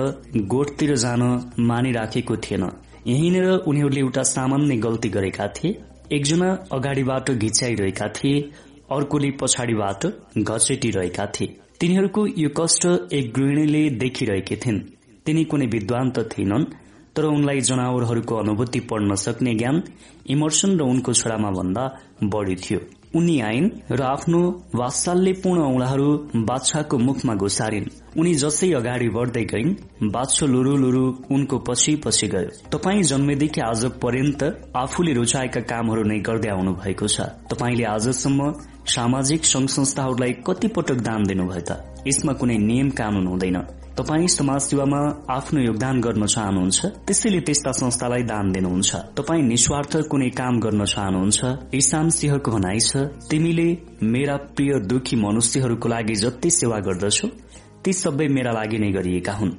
गोठतिर 0.45 0.95
जान 0.95 1.21
मानिराखेको 1.59 2.35
थिएन। 2.37 2.63
यहीँनिर 3.07 3.47
उनीहरूले 3.67 3.99
एउटा 3.99 4.23
सामान्य 4.23 4.75
गल्ती 4.77 5.09
गरेका 5.09 5.47
थिए। 5.47 5.79
एकजना 6.11 6.49
अगाडिबाट 6.71 7.31
घिच्याइरहेका 7.31 8.07
थिए। 8.07 8.41
अर्कोले 8.91 9.31
पछाडिबाट 9.41 10.05
घचेटिरहेका 10.37 11.25
थिए। 11.35 11.55
तिनीहरूको 11.79 12.27
यो 12.37 12.49
कष्ट 12.57 12.85
एक 13.13 13.33
गृहिणीले 13.33 13.83
देखिरहेकी 13.97 14.55
थिइन्। 14.55 14.79
तिनी 15.25 15.43
कुनै 15.45 15.65
विद्वान 15.65 16.11
त 16.11 16.29
थिएनन् 16.31 16.71
तर 17.15 17.23
उनलाई 17.25 17.61
जनावरहरूको 17.61 18.35
अनुभूति 18.35 18.79
पढ्न 18.89 19.15
सक्ने 19.15 19.53
ज्ञान 19.55 19.83
इमर्सन 20.29 20.77
र 20.79 20.81
उनको 20.83 21.13
छोरामा 21.13 21.49
भन्दा 21.51 21.83
बढ़ी 22.23 22.55
थियो। 22.55 22.79
उनी 23.15 23.39
आइन् 23.39 23.69
र 23.91 24.01
आफ्नो 24.01 24.39
वात्सल्यपूर्ण 24.75 25.61
औंलाहरू 25.61 26.07
बाछाको 26.49 26.97
मुखमा 26.97 27.33
घुसारिन्। 27.35 27.85
उनी 28.17 28.33
जसै 28.33 28.71
अगाडि 28.73 29.09
बढ्दै 29.09 29.43
गइन् 29.43 29.75
बाछो 30.09 30.45
लुरु 30.47 30.73
लुरु 30.77 31.03
उनको 31.31 31.57
पछि 31.59 31.95
पछि 32.05 32.27
गयो। 32.27 32.49
तपाई 32.69 33.03
जन्मेदेखि 33.03 33.61
आज 33.61 33.85
पर्यन्त 34.01 34.41
आफूले 34.75 35.13
रुचाएका 35.13 35.61
कामहरू 35.61 36.03
नै 36.03 36.19
गर्दै 36.19 36.49
आउनु 36.49 36.73
भएको 36.73 37.07
छ। 37.07 37.21
तपाईँले 37.49 37.85
आजसम्म 37.85 38.51
सामाजिक 38.87 39.45
संघ 39.45 39.67
संस्थाहरूलाई 39.69 40.31
कति 40.47 40.67
पटक 40.67 40.97
दान 41.01 41.23
दिनुभयो 41.23 41.61
त। 41.61 41.71
यसमा 42.07 42.33
कुनै 42.33 42.57
नियम 42.57 42.89
कानून 42.89 43.27
हुँदैन। 43.27 43.57
तपाई 43.97 44.27
समाज 44.27 44.61
सेवामा 44.61 44.99
आफ्नो 45.29 45.59
योगदान 45.61 45.99
गर्न 46.01 46.25
चाहनुहुन्छ 46.25 46.85
त्यसैले 47.07 47.39
त्यस्ता 47.39 47.71
संस्थालाई 47.71 48.23
दान 48.23 48.51
दिनुहुन्छ। 48.51 48.91
तपाई 49.17 49.41
निस्वार्थ 49.41 49.97
कुनै 50.11 50.29
काम 50.29 50.59
गर्न 50.59 50.85
चाहनुहुन्छ 50.85 51.41
ईशान 51.75 52.09
सिंहको 52.09 52.51
भनाइ 52.51 52.79
छ 52.79 53.03
तिमीले 53.29 53.67
मेरा 54.13 54.35
प्रिय 54.55 54.73
दुखी 54.89 55.15
मनुष्यहरूको 55.15 55.89
लागि 55.89 56.15
जति 56.15 56.49
सेवा 56.49 56.79
गर्दछौ 56.79 57.27
ती 57.83 57.93
सबै 57.93 58.27
मेरा 58.27 58.51
लागि 58.51 58.77
नै 58.79 58.91
गरिएका 58.91 59.33
हुन्। 59.33 59.51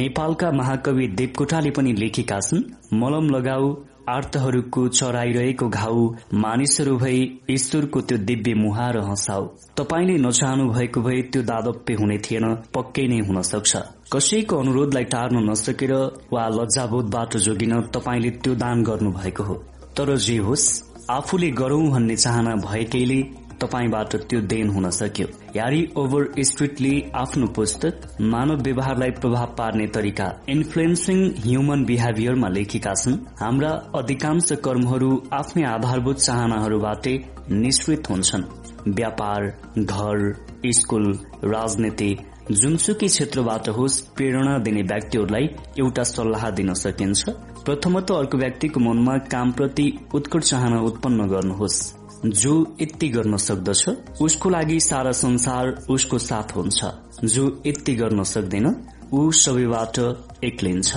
नेपालका 0.00 0.50
महाकवि 0.52 1.06
देवकोटाले 1.20 1.70
पनि 1.76 1.92
लेखेका 1.92 2.40
छन् 2.40 2.64
मलम 3.00 3.28
लगाऊ 3.36 3.68
आर्तहरूको 4.08 4.86
चराइरहेको 4.88 5.68
घाउ 5.68 6.00
मानिसहरू 6.34 6.96
भई 6.96 7.20
ईश्वरको 7.50 8.00
त्यो 8.00 8.18
दिव्य 8.18 8.54
मुहार 8.54 8.96
हँसाउ। 8.98 9.46
तपाईँले 9.76 10.16
नचाहनु 10.18 10.68
भएको 10.68 11.00
भए 11.00 11.20
त्यो 11.32 11.42
दादप्य 11.42 11.94
हुने 11.94 12.18
थिएन 12.18 12.44
पक्कै 12.74 13.06
नै 13.08 13.18
हुन 13.28 13.40
सक्छ। 13.42 13.72
कसैको 14.12 14.56
अनुरोधलाई 14.56 15.04
टार्न 15.04 15.44
नसकेर 15.50 15.92
वा 16.32 16.48
लज्जाबोधबाट 16.48 17.36
जोगिन 17.36 17.80
तपाईँले 17.94 18.30
त्यो 18.44 18.54
दान 18.54 18.82
गर्नु 18.82 19.10
भएको 19.12 19.42
हो। 19.42 19.54
तर 19.96 20.16
जे 20.16 20.36
होस् 20.38 20.66
आफूले 21.10 21.50
गरौं 21.50 21.90
भन्ने 21.90 22.16
चाहना 22.16 22.54
भएकैले 22.56 23.18
तपाईँबाट 23.60 24.16
त्यो 24.28 24.40
देन 24.50 24.68
हुन 24.70 24.90
सक्यो। 24.90 25.26
यारी 25.56 25.80
ओभर 25.96 26.42
स्ट्रिटले 26.42 26.92
आफ्नो 27.14 27.46
पुस्तक 27.56 28.06
मानव 28.32 28.62
व्यवहारलाई 28.62 29.10
प्रभाव 29.20 29.54
पार्ने 29.58 29.86
तरिका 29.94 30.26
इन्फ्लुएन्सिङ 30.48 31.18
ह्युमन 31.44 31.84
बिहेभियरमा 31.84 32.48
लेखेका 32.48 32.94
छन्। 32.94 33.18
हाम्रा 33.40 33.70
अधिकांश 33.94 34.52
कर्महरू 34.64 35.10
आफ्नै 35.32 35.64
आधारभूत 35.66 36.18
चाहनाहरूबाटै 36.20 37.16
निश्चित 37.62 38.10
हुन्छन्। 38.10 38.44
व्यापार 38.90 39.40
घर 39.78 40.18
स्कूल 40.72 41.12
राजनीति 41.46 42.14
जुनसुकै 42.52 43.06
क्षेत्रबाट 43.06 43.68
होस् 43.68 44.00
प्रेरणा 44.16 44.56
दिने 44.64 44.82
व्यक्तिहरूलाई 44.84 45.48
एउटा 45.78 46.02
सल्लाह 46.04 46.50
दिन 46.50 46.72
सकिन्छ। 46.74 47.22
प्रथमत 47.64 48.10
अर्को 48.12 48.38
व्यक्तिको 48.38 48.80
मनमा 48.80 49.16
कामप्रति 49.32 49.86
उत्कट 50.14 50.42
चाहना 50.42 50.80
उत्पन्न 50.80 51.26
गर्नुहोस्। 51.28 51.78
जो 52.24 52.76
यति 52.80 53.08
गर्न 53.08 53.36
सक्दछ 53.36 53.88
उसको 54.22 54.50
लागि 54.50 54.78
सारा 54.80 55.12
संसार 55.12 55.68
उसको 55.90 56.18
साथ 56.18 56.56
हुन्छ। 56.56 56.84
जो 57.24 57.62
यति 57.66 57.94
गर्न 57.94 58.22
सक्दैन 58.24 58.66
ऊ 59.12 59.30
सबैबाट 59.30 59.98
एक्लिन्छ 60.44 60.96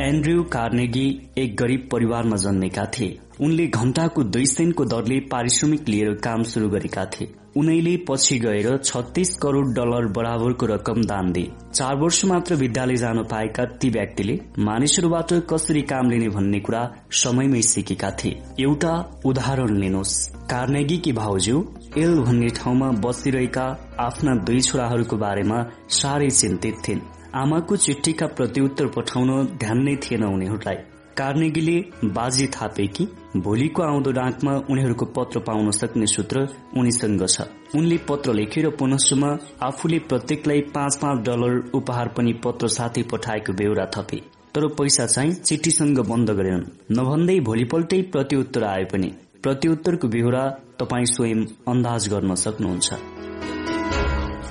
एन्ड्रयू 0.00 0.42
कार्नेगी 0.42 1.06
एक 1.38 1.56
गरिब 1.56 1.88
परिवारमा 1.92 2.36
जन्मेका 2.36 2.84
थिए। 2.86 3.18
उनले 3.40 3.66
घण्टाको 3.66 4.22
दुई 4.24 4.46
सेन्टको 4.46 4.84
दरले 4.84 5.18
पारिश्रमिक 5.20 5.88
लिएर 5.88 6.14
काम 6.14 6.42
शुरू 6.44 6.68
गरेका 6.68 7.04
थिए। 7.04 7.34
उनैले 7.56 7.96
पछि 8.08 8.38
गएर 8.38 8.76
छत्तीस 8.76 9.34
करोड़ 9.36 9.66
डलर 9.74 10.06
बराबरको 10.12 10.66
रकम 10.66 11.02
दान 11.04 11.32
दिए। 11.32 11.50
चार 11.74 11.96
वर्ष 11.96 12.24
मात्र 12.24 12.54
विद्यालय 12.54 12.96
जान 12.96 13.22
पाएका 13.22 13.64
ती 13.80 13.90
व्यक्तिले 13.90 14.38
मानिसहरूबाट 14.58 15.32
कसरी 15.50 15.82
काम 15.82 16.10
लिने 16.10 16.28
भन्ने 16.28 16.60
कुरा 16.60 16.82
समयमै 17.12 17.62
सिकेका 17.62 18.10
थिए। 18.10 18.40
एउटा 18.60 18.94
उदाहरण 19.26 19.76
लिनुहोस् 19.76 20.16
कार्नेगी 20.50 21.12
भाउजू 21.12 21.64
एल 21.96 22.18
भन्ने 22.20 22.48
ठाउँमा 22.48 22.90
बसिरहेका 23.04 23.66
आफ्ना 24.00 24.34
दुई 24.44 24.60
छोराहरूको 24.60 25.16
बारेमा 25.16 25.62
साह्रै 25.90 26.30
चिन्तित 26.32 26.76
थिइन्। 26.88 27.00
आमाको 27.34 27.76
चिठीका 27.76 28.26
प्रत्युत्तर 28.26 28.86
पठाउन 28.86 29.30
ध्यान 29.58 29.82
नै 29.84 29.96
थिएन 29.96 30.24
उनीहरूलाई। 30.24 30.76
कार्नेगीले 31.18 31.76
बाजी 32.08 32.46
थापे 32.46 32.86
कि 32.86 33.04
भोलिको 33.36 33.82
आउँदो 33.82 34.10
डाकमा 34.12 34.52
उनीहरूको 34.70 35.04
पत्र 35.16 35.40
पाउन 35.40 35.70
सक्ने 35.70 36.06
सूत्र 36.06 36.46
उनीसँग 36.76 37.26
छ 37.26 37.46
उनले 37.74 37.96
पत्र 38.08 38.32
लेखेर 38.32 38.68
पुनश्चमा 38.78 39.30
आफूले 39.62 39.98
प्रत्येकलाई 40.08 40.60
पाँच 40.74 40.96
पाँच 40.96 41.24
डलर 41.26 41.70
उपहार 41.74 42.08
पनि 42.08 42.32
पत्र 42.44 42.68
साथै 42.68 43.02
पठाएको 43.02 43.52
बेहोरा 43.52 43.86
थपे। 43.96 44.20
तर 44.54 44.66
पैसा 44.68 45.06
चाहिँ 45.06 45.32
चिठीसँग 45.32 45.98
बन्द 46.08 46.30
गरेनन्। 46.30 46.64
नभन्दै 46.98 47.38
भोलिपल्टै 47.40 48.00
प्रत्युत्तर 48.12 48.64
आए 48.64 48.84
पनि। 48.84 49.10
प्रत्युत्तरको 49.42 50.08
बेहोरा 50.08 50.44
तपाईँ 50.80 51.06
स्वयं 51.06 51.44
अन्दाज 51.68 52.08
गर्न 52.08 52.34
सक्नुहुन्छ। 52.34 52.92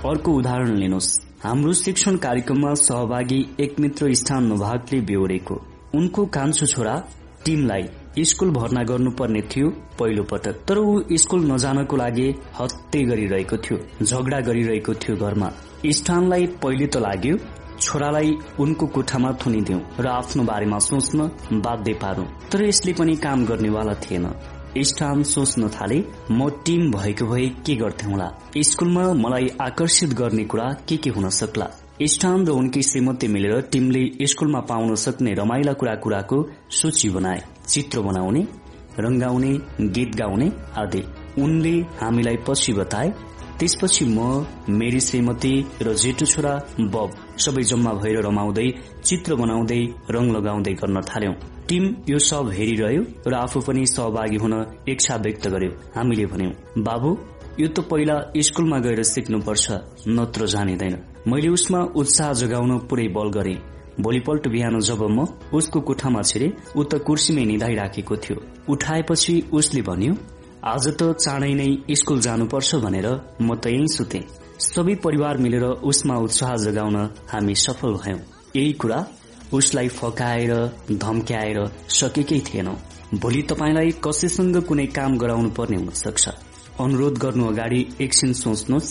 अर्को 0.06 0.31
उदाहरण 0.31 0.76
लिनुहोस्। 0.76 1.10
हाम्रो 1.44 1.73
शिक्षण 1.73 2.18
कार्यक्रममा 2.18 2.73
सहभागी 2.84 3.39
एक 3.60 3.80
मित्र 3.80 4.14
स्थान 4.14 4.52
नभागले 4.53 5.02
बेहोरेको। 5.02 5.56
उनको 5.95 6.26
कान्छो 6.26 6.65
छोरा 6.65 6.95
टिमलाई 7.45 7.89
स्कूल 8.19 8.49
भर्ना 8.51 8.84
गर्नुपर्ने 8.84 9.41
थियो 9.41 9.69
पहिलो 9.99 10.23
पटक। 10.23 10.55
तर 10.68 10.77
ऊ 10.77 11.01
स्कूल 11.14 11.51
नजानको 11.51 11.95
लागि 11.97 12.27
हत्ते 12.59 13.03
गरिरहेको 13.03 13.57
थियो 13.57 13.77
झगडा 14.05 14.39
गरिरहेको 14.39 14.93
थियो 14.93 15.15
घरमा। 15.15 15.51
स्थानलाई 15.85 16.45
पहिले 16.64 16.88
त 16.88 16.97
लाग्यो 16.97 17.38
छोरालाई 17.80 18.35
उनको 18.59 18.88
कोठामा 18.88 19.31
थुनिदिउ 19.31 19.80
र 19.99 20.07
आफ्नो 20.07 20.43
बारेमा 20.43 20.80
सोच्न 20.80 21.30
बाध्य 21.61 21.93
पारौं। 21.93 22.26
तर 22.51 22.64
यसले 22.65 22.93
पनि 22.93 23.15
काम 23.15 23.45
गर्नेवाला 23.45 23.93
थिएन। 23.93 24.26
स्थान 24.77 25.23
सोच्न 25.23 25.69
थाले 25.69 26.03
म 26.31 26.49
टिम 26.65 26.91
भएको 26.91 27.26
भए 27.26 27.47
के 27.65 27.76
गर्थे 27.76 28.11
होला? 28.11 28.27
स्कूलमा 28.57 29.14
मलाई 29.14 29.47
आकर्षित 29.61 30.14
गर्ने 30.14 30.43
कुरा 30.43 30.73
के 30.88 30.97
के 30.97 31.09
हुन 31.09 31.30
सक्ला? 31.30 31.69
स्टान 32.05 32.45
र 32.45 32.51
उनकी 32.51 32.81
श्रीमती 32.83 33.27
मिलेर 33.27 33.61
टिमले 33.71 34.27
स्कूलमा 34.27 34.59
पाउन 34.69 34.95
सक्ने 34.95 35.33
रमाइला 35.33 35.71
कुरा 35.73 35.93
कुराको 35.95 36.37
सूची 36.71 37.09
बनाए 37.09 37.41
चित्र 37.67 38.01
बनाउने 38.01 38.41
रंगाउने 38.99 39.53
गीत 39.95 40.15
गाउने 40.15 40.51
आदि। 40.77 41.01
उनले 41.41 41.73
हामीलाई 42.01 42.37
पछि 42.47 42.73
बताए 42.73 43.09
त्यसपछि 43.59 44.05
म 44.07 44.45
मेरी 44.69 44.99
श्रीमती 44.99 45.53
र 45.81 45.93
जेठो 45.95 46.25
छोरा 46.25 46.53
बब 46.93 47.17
सबै 47.45 47.63
जम्मा 47.63 47.93
भएर 47.95 48.21
रमाउँदै 48.27 48.67
चित्र 49.03 49.35
बनाउँदै 49.35 49.81
रंग 50.11 50.35
लगाउँदै 50.35 50.73
गर्न 50.73 51.01
थाल्यौं। 51.09 51.33
टिम 51.67 51.83
यो 52.09 52.19
सब 52.29 52.53
हेरिरह्यो 52.53 53.03
र 53.27 53.33
आफू 53.35 53.59
पनि 53.67 53.85
सहभागी 53.87 54.37
हुन 54.37 54.55
इच्छा 54.87 55.15
व्यक्त 55.25 55.47
गर्यो 55.47 55.71
हामीले 55.97 56.25
भन्यौं 56.31 56.83
बाबु 56.83 57.17
यो 57.59 57.67
त 57.67 57.89
पहिला 57.89 58.23
स्कूलमा 58.47 58.79
गएर 58.85 59.03
सिक्नुपर्छ 59.03 59.65
नत्र 60.07 60.45
जानिँदैन। 60.47 60.95
मैले 61.27 61.47
उसमा 61.49 61.79
उत्साह 61.95 62.31
जगाउन 62.39 62.77
पुरै 62.89 63.07
बल 63.15 63.29
गरे। 63.29 63.53
भोलिपल्ट 63.99 64.47
बिहान 64.47 64.79
जब 64.79 65.01
म 65.09 65.25
उसको 65.53 65.79
कोठामा 65.87 66.21
छिरे 66.21 66.47
ऊ 66.75 66.83
त 66.83 66.99
कुर्सीमै 67.03 67.43
निधाइराखेको 67.45 68.15
थियो। 68.17 68.37
उठाएपछि 68.69 69.33
उसले 69.53 69.81
भन्यो 69.89 70.13
आज 70.63 70.85
त 70.89 71.01
चाँडै 71.15 71.53
नै 71.53 71.95
स्कूल 71.99 72.19
जानुपर्छ 72.21 72.75
भनेर 72.85 73.07
म 73.41 73.55
त 73.55 73.67
यही 73.67 73.87
सुते। 73.95 74.21
सबै 74.67 74.95
परिवार 75.03 75.37
मिलेर 75.37 75.65
उसमा 75.83 76.15
उत्साह 76.27 76.55
जगाउन 76.65 76.95
हामी 77.31 77.55
सफल 77.55 77.99
भयौं। 78.03 78.21
यही 78.55 78.71
कुरा 78.81 78.99
उसलाई 79.53 79.87
फकाएर 79.99 80.53
धम्क्याएर 81.03 81.59
सकेकै 81.97 82.39
थिएनौ। 82.47 82.75
भोलि 83.19 83.41
तपाईँलाई 83.51 83.91
कसैसँग 84.07 84.55
कुनै 84.63 84.87
काम 84.95 85.17
गराउनु 85.17 85.49
पर्ने 85.59 85.77
हुन 85.77 85.91
सक्छ 86.03 86.23
अनुरोध 86.79 87.17
गर्नु 87.19 87.45
अगाडि 87.51 87.81
एकछिन 88.01 88.33
सोच्नुहोस्। 88.43 88.89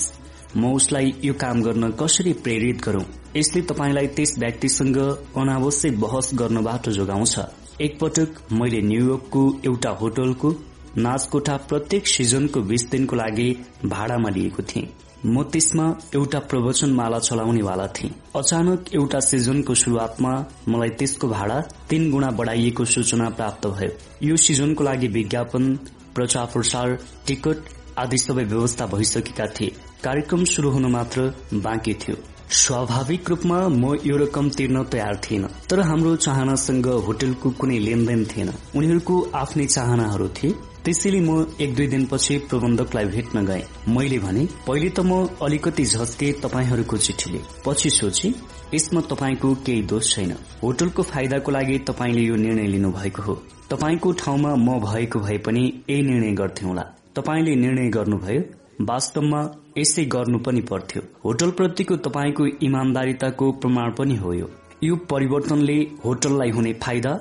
म 0.57 0.73
उसलाई 0.75 1.13
यो 1.25 1.33
काम 1.35 1.63
गर्न 1.63 1.91
कसरी 2.01 2.33
प्रेरित 2.45 2.81
गरौं? 2.85 3.03
यसले 3.37 3.63
तपाईँलाई 3.63 4.07
त्यस 4.17 4.35
व्यक्तिसँग 4.39 4.99
अनावश्यक 5.37 6.01
बहस 6.01 6.31
गर्नबाट 6.35 6.89
जोगाउँछ। 6.89 7.39
एकपटक 7.81 8.53
मैले 8.53 8.81
न्यूयोर्कको 8.83 9.43
एउटा 9.67 9.91
होटलको 10.01 10.51
नाचकोठा 10.97 11.57
प्रत्येक 11.69 12.07
सिजनको 12.07 12.61
बीस 12.61 12.89
दिनको 12.91 13.17
लागि 13.17 13.49
भाडामा 13.87 14.31
लिएको 14.31 14.63
थिएँ। 14.63 14.89
म 15.27 15.43
त्यसमा 15.43 15.87
एउटा 16.15 16.39
प्रवचन 16.39 16.93
माला 16.93 17.19
चलाउनेवाला 17.19 17.87
थिएँ। 17.87 18.13
अचानक 18.37 18.95
एउटा 18.95 19.21
सिजनको 19.21 19.75
शुरूआतमा 19.75 20.33
मलाई 20.69 20.91
त्यसको 20.99 21.29
भाडा 21.29 21.61
तीन 21.91 22.11
गुणा 22.11 22.31
बढ़ाइएको 22.31 22.85
सूचना 22.85 23.29
प्राप्त 23.29 23.67
भयो। 23.67 23.91
यो 24.23 24.37
सिजनको 24.37 24.85
लागि 24.85 25.09
विज्ञापन 25.09 25.75
प्रचार 26.15 26.47
प्रसार 26.47 26.99
टिकट 27.27 27.76
आदि 27.99 28.19
सबै 28.19 28.45
व्यवस्था 28.45 28.87
भइसकेका 28.87 29.47
थिए। 29.47 29.75
कार्यक्रम 30.05 30.45
शुरू 30.45 30.71
हुन 30.71 30.91
मात्र 30.93 31.35
बाँकी 31.55 31.95
थियो। 31.95 32.17
स्वाभाविक 32.53 33.29
रूपमा 33.31 33.57
म 33.69 33.95
यो 34.05 34.17
रकम 34.17 34.49
तिर्न 34.51 34.83
तयार 34.85 35.17
थिएन 35.25 35.47
तर 35.71 35.81
हाम्रो 35.81 36.17
चाहनासँग 36.17 36.87
होटलको 37.07 37.51
कुनै 37.51 37.79
लेनदेन 37.79 38.25
थिएन। 38.25 38.51
उनीहरूको 38.77 39.15
आफ्नै 39.35 39.67
चाहनाहरू 39.67 40.29
थिए। 40.29 40.55
त्यसैले 40.85 41.21
म 41.21 41.57
एक 41.61 41.75
दुई 41.75 41.87
दिनपछि 41.87 42.37
प्रबन्धकलाई 42.39 43.05
भेट्न 43.05 43.45
गए। 43.47 43.63
मैले 43.89 44.19
भने 44.19 44.47
पहिले 44.67 44.91
त 44.91 45.01
म 45.01 45.27
अलिकति 45.43 45.85
झस्के 45.85 46.33
तपाईँहरूको 46.43 46.97
चिठीले 46.97 47.41
पछि 47.67 47.91
सोचे 47.91 48.35
यसमा 48.75 49.01
तपाईँको 49.01 49.55
केही 49.67 49.83
दोष 49.83 50.15
छैन। 50.15 50.37
होटलको 50.63 51.03
फाइदाको 51.03 51.51
लागि 51.51 51.79
तपाईँले 51.79 52.23
यो 52.23 52.37
निर्णय 52.37 52.67
लिनु 52.67 52.91
भएको 52.93 53.23
हो। 53.23 53.35
तपाईँको 53.71 54.13
ठाउँमा 54.13 54.55
म 54.55 54.79
भएको 54.81 55.21
भए 55.21 55.39
पनि 55.39 55.65
यही 55.91 56.03
निर्णय 56.03 56.33
गर्थ्यौला। 56.33 56.85
तपाईँले 57.17 57.55
निर्णय 57.57 57.89
गर्नुभयो 57.91 58.41
वास्तवमा 58.85 59.41
यसै 59.79 60.05
गर्नु 60.15 60.39
पनि 60.39 60.61
पर्थ्यो। 60.71 61.03
होटलप्रतिको 61.25 61.97
तपाईँको 62.07 62.47
इमान्दारिताको 62.63 63.51
प्रमाण 63.61 63.93
पनि 63.99 64.17
हो 64.17 64.33
यो। 64.33 64.97
परिवर्तनले 65.11 65.77
होटललाई 66.05 66.51
हुने 66.51 66.73
फाइदा 66.83 67.13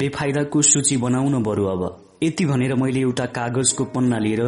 बेफाइदाको 0.00 0.62
सूची 0.62 0.96
बनाउन 0.96 1.42
बरु 1.42 1.64
अब। 1.66 1.82
यति 2.22 2.44
भनेर 2.44 2.74
मैले 2.74 3.00
एउटा 3.00 3.26
कागजको 3.38 3.84
पन्ना 3.94 4.18
लिएर 4.18 4.42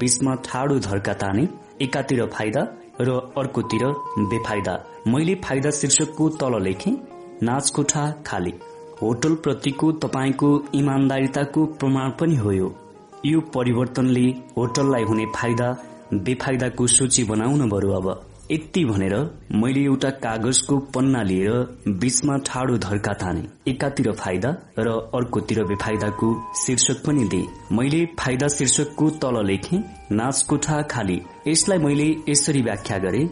बीचमा 0.00 0.34
ठाडो 0.44 0.78
धर्का 0.88 1.14
ताने 1.22 1.46
एकातिर 1.82 2.24
फाइदा 2.34 2.66
र 3.00 3.10
अर्कोतिर 3.38 3.86
बेफाइदा। 4.32 4.74
मैले 5.06 5.34
फाइदा 5.44 5.70
शीर्षकको 5.70 6.28
तल 6.40 6.62
लेखे 6.62 6.90
नाचकोठा 7.42 8.10
खाली। 8.26 8.54
होटल 9.02 9.34
प्रतिको 9.44 9.92
तपाईँको 10.04 10.50
इमान्दारिताको 10.74 11.66
प्रमाण 11.80 12.10
पनि 12.20 12.36
हो 12.36 12.52
यो 13.26 13.40
परिवर्तनले 13.54 14.24
होटललाई 14.56 15.02
हुने 15.02 15.24
फाइदा 15.36 15.68
बेफाइदाको 16.14 16.86
सूची 16.86 17.24
बनाउन 17.24 17.68
बरु 17.68 17.90
अब। 17.92 18.06
यति 18.50 18.84
भनेर 18.84 19.14
मैले 19.52 19.80
एउटा 19.84 20.10
कागजको 20.24 20.76
पन्ना 20.94 21.22
लिएर 21.22 21.50
बीचमा 22.00 22.36
ठाडो 22.46 22.76
धर्का 22.78 23.12
ताने। 23.12 23.42
एकातिर 23.70 24.10
फाइदा 24.12 24.50
र 24.78 24.88
अर्कोतिर 25.14 25.62
बेफाइदाको 25.64 26.28
शीर्षक 26.56 27.02
पनि 27.06 27.24
दिए। 27.28 27.76
मैले 27.76 28.04
फाइदा 28.20 28.48
शीर्षकको 28.48 29.10
तल 29.20 29.44
लेखे 29.46 29.78
नाचकोठा 30.12 30.80
खाली। 30.90 31.20
यसलाई 31.48 31.78
मैले 31.78 32.08
यसरी 32.28 32.62
व्याख्या 32.62 32.98
गरे 32.98 33.28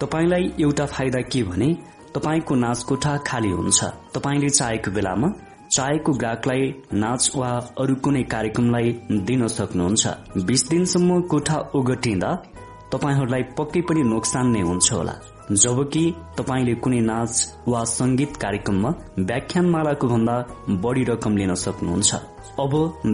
तपाईँलाई 0.00 0.52
एउटा 0.60 0.86
फाइदा 0.86 1.20
के 1.32 1.42
भने 1.42 1.74
तपाईँको 2.14 2.54
नाचकोठा 2.56 3.16
खाली 3.26 3.50
हुन्छ। 3.50 3.84
तपाईँले 4.14 4.48
चाहेको 4.50 4.90
बेलामा 4.90 5.32
चाहेको 5.72 6.12
ग्राहकलाई 6.12 6.62
नाच 6.92 7.30
वा 7.36 7.48
अरू 7.80 7.94
कुनै 8.04 8.22
कार्यक्रमलाई 8.22 8.88
दिन 9.28 9.46
सक्नुहुन्छ। 9.48 10.04
बीस 10.46 10.62
दिनसम्म 10.68 11.20
कोठा 11.30 11.58
ओगटिँदा 11.74 12.30
तपाईँहरूलाई 12.92 13.42
पक्कै 13.58 13.80
पनि 13.80 14.02
नोक्सान 14.02 14.46
नै 14.50 14.60
हुन्छ 14.60 14.92
होला। 14.92 15.14
जबकि 15.62 16.02
तपाईँले 16.38 16.74
कुनै 16.74 17.00
नाच 17.00 17.32
वा 17.68 17.84
संगीत 17.84 18.36
कार्यक्रममा 18.36 18.90
व्याख्यानमालाको 19.18 20.06
भन्दा 20.08 20.34
बढ़ी 20.82 21.04
रकम 21.04 21.36
लिन 21.36 21.54
सक्नुहुन्छ। 21.54 22.10
अब 22.64 22.72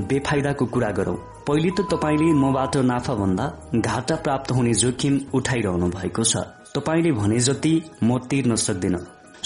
बेफाइदाको 0.09 0.67
कुरा 0.67 0.91
गरौं। 0.91 1.17
पहिले 1.47 1.71
त 1.71 1.81
तपाईँले 1.93 2.33
मबाट 2.43 2.77
नाफा 2.91 3.15
भन्दा 3.15 3.45
घाटा 3.75 4.17
प्राप्त 4.25 4.53
हुने 4.53 4.73
जोखिम 4.75 5.15
उठाइरहनु 5.35 5.89
भएको 5.89 6.25
छ। 6.25 6.37
तपाईँले 6.77 7.13
भने 7.13 7.39
जति 7.41 7.75
म 8.05 8.19
तिर्न 8.29 8.57
सक्दिन। 8.57 8.97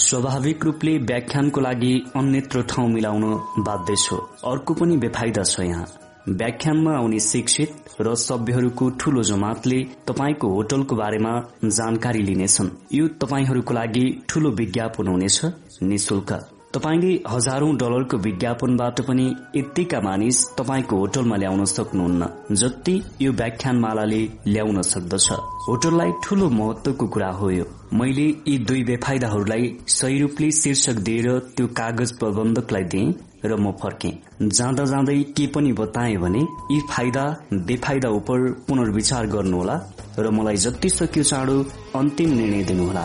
स्वाभाविक 0.00 0.64
रूपले 0.64 0.96
व्याख्यानको 0.98 1.60
लागि 1.60 1.92
अन्यत्र 2.16 2.62
ठाउँ 2.62 2.88
मिलाउन 2.88 3.24
बाध्य 3.66 3.96
छु। 3.96 4.16
अर्को 4.50 4.74
पनि 4.74 4.96
बेफाइदा 4.96 5.42
छ 5.42 5.60
यहाँ। 5.60 5.86
व्याख्यानमा 6.28 6.92
आउने 6.96 7.18
शिक्षित 7.20 8.00
र 8.00 8.14
सभ्यहरूको 8.14 8.88
ठूलो 9.00 9.22
जमातले 9.22 9.80
तपाईँको 10.08 10.48
होटलको 10.48 10.96
बारेमा 10.96 11.32
जानकारी 11.64 12.22
लिनेछन्। 12.22 12.70
यो 12.92 13.08
तपाईँहरूको 13.20 13.74
लागि 13.74 14.06
ठूलो 14.28 14.50
विज्ञापन 14.50 15.08
हुनेछ 15.08 15.38
निशुल्क। 15.82 16.32
तपाईँले 16.74 17.12
हजारौं 17.28 17.70
डलरको 17.76 18.16
विज्ञापनबाट 18.24 19.00
पनि 19.06 19.24
यत्तिका 19.56 20.00
मानिस 20.00 20.36
तपाईँको 20.58 20.96
होटलमा 20.96 21.36
ल्याउन 21.36 21.64
सक्नुहुन्न 21.66 22.28
जति 22.60 22.94
यो 23.22 23.32
व्याख्यानमालाले 23.32 24.20
ल्याउन 24.46 24.80
सक्दछ। 24.82 25.26
होटललाई 25.66 26.10
ठूलो 26.24 26.48
महत्वको 26.50 27.06
कुरा 27.14 27.30
हो 27.38 27.50
यो। 27.50 27.64
मैले 27.92 28.26
यी 28.48 28.58
दुई 28.68 28.82
बेफाइदाहरूलाई 28.90 29.64
सही 29.96 30.20
रूपले 30.20 30.50
शीर्षक 30.60 31.02
दिएर 31.08 31.28
त्यो 31.56 31.66
कागज 31.80 32.12
प्रबन्धकलाई 32.18 32.84
दिए 32.92 33.14
र 33.44 33.56
म 33.58 33.72
फर्के। 33.82 34.12
जाँदा 34.42 34.84
जाँदै 34.92 35.18
के 35.34 35.46
पनि 35.54 35.72
बताए 35.72 36.14
भने 36.22 36.42
यी 36.70 36.78
फाइदा 36.90 37.24
बेफाइदा 37.66 38.08
उप 38.18 38.30
पुनर्विचार 38.68 39.26
गर्नुहोला 39.34 39.76
र 40.18 40.30
मलाई 40.38 40.56
जति 40.66 40.88
सक्यो 40.90 41.24
चाँडो 41.24 41.58
अन्तिम 41.98 42.30
निर्णय 42.30 42.62
दिनुहोला। 42.70 43.04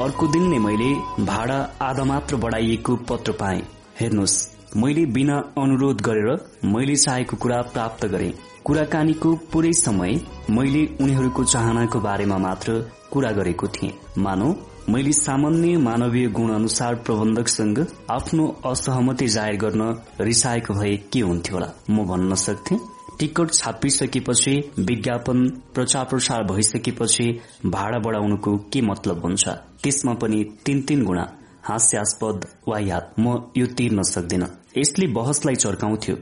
अर्को 0.00 0.26
दिन 0.26 0.44
नै 0.48 0.58
मैले 0.58 0.90
भाडा 1.24 1.56
आधा 1.82 2.04
मात्र 2.04 2.36
बढ़ाइएको 2.36 2.94
पत्र 3.08 3.32
पाएँ। 3.32 3.60
हेर्नुहोस् 4.00 4.36
मैले 4.76 5.04
बिना 5.06 5.36
अनुरोध 5.58 6.00
गरेर 6.00 6.28
मैले 6.64 6.94
चाहेको 6.96 7.36
कुरा 7.36 7.60
प्राप्त 7.72 8.06
गरे। 8.06 8.32
कुराकानीको 8.64 9.34
पूरै 9.52 9.72
समय 9.72 10.20
मैले 10.50 10.82
उनीहरूको 11.00 11.44
चाहनाको 11.44 12.00
बारेमा 12.00 12.38
मात्र 12.38 12.78
कुरा 13.12 13.30
गरेको 13.32 13.66
थिएँ। 13.68 13.92
मानौ 14.18 14.48
मैले 14.88 15.12
सामान्य 15.12 15.76
मानवीय 15.78 16.28
गुण 16.28 16.50
अनुसार 16.54 16.94
प्रबन्धकसँग 17.04 17.86
आफ्नो 18.10 18.46
असहमति 18.66 19.28
जाहेर 19.28 19.56
गर्न 19.56 19.82
रिसाएको 20.20 20.74
भए 20.74 20.96
के 21.12 21.20
हुन्थ्यो 21.20 21.54
होला? 21.54 21.68
म 21.90 22.06
भन्न 22.06 22.34
सक्थे 22.36 22.78
टिकट 23.20 23.50
छापिसकेपछि 23.52 24.52
विज्ञापन 24.78 25.48
प्रचार 25.74 26.04
प्रसार 26.10 26.42
भइसकेपछि 26.44 27.26
भाडा 27.66 27.98
बढ़ाउनुको 27.98 28.56
के 28.72 28.80
मतलब 28.82 29.22
हुन्छ? 29.24 29.48
त्यसमा 29.82 30.14
पनि 30.22 30.42
तीन 30.66 30.80
तीन 30.88 31.04
गुणा 31.04 31.26
हास्यास्पद 31.64 32.46
वा 32.68 32.78
याद 32.80 33.12
म 33.20 33.36
यो 33.56 33.66
तिर्न 33.78 34.02
सक्दिन। 34.02 34.46
यसले 34.78 35.06
बहसलाई 35.12 35.54
चर्काउँथ्यो। 35.56 36.16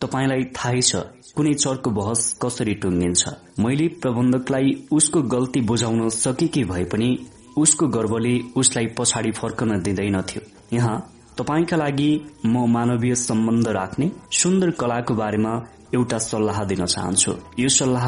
तपाईँलाई 0.00 0.44
थाहै 0.56 0.80
छ 0.82 0.96
कुनै 1.36 1.54
चर्को 1.54 1.90
बहस 1.90 2.20
कसरी 2.42 2.74
टुङ्गिन्छ? 2.82 3.22
मैले 3.58 3.88
प्रबन्धकलाई 4.02 4.72
उसको 4.92 5.22
गल्ती 5.34 5.60
बुझाउन 5.68 6.08
सकेकी 6.20 6.64
भए 6.64 6.84
पनि 6.92 7.10
उसको 7.58 7.86
गर्वले 7.88 8.38
उसलाई 8.56 8.86
पछाडि 8.98 9.30
फर्कन 9.32 9.80
दिँदैनथ्यो। 9.82 10.42
यहाँ 10.76 10.96
तपाईँका 11.38 11.76
लागि 11.76 12.10
म 12.46 12.66
मानवीय 12.68 13.14
सम्बन्ध 13.14 13.68
राख्ने 13.76 14.10
सुन्दर 14.32 14.70
कलाको 14.80 15.14
बारेमा 15.14 15.52
एउटा 15.94 16.18
सल्लाह 16.24 16.64
दिन 16.64 16.84
चाहन्छु। 16.86 17.32
यो 17.58 17.68
सल्लाह 17.68 18.06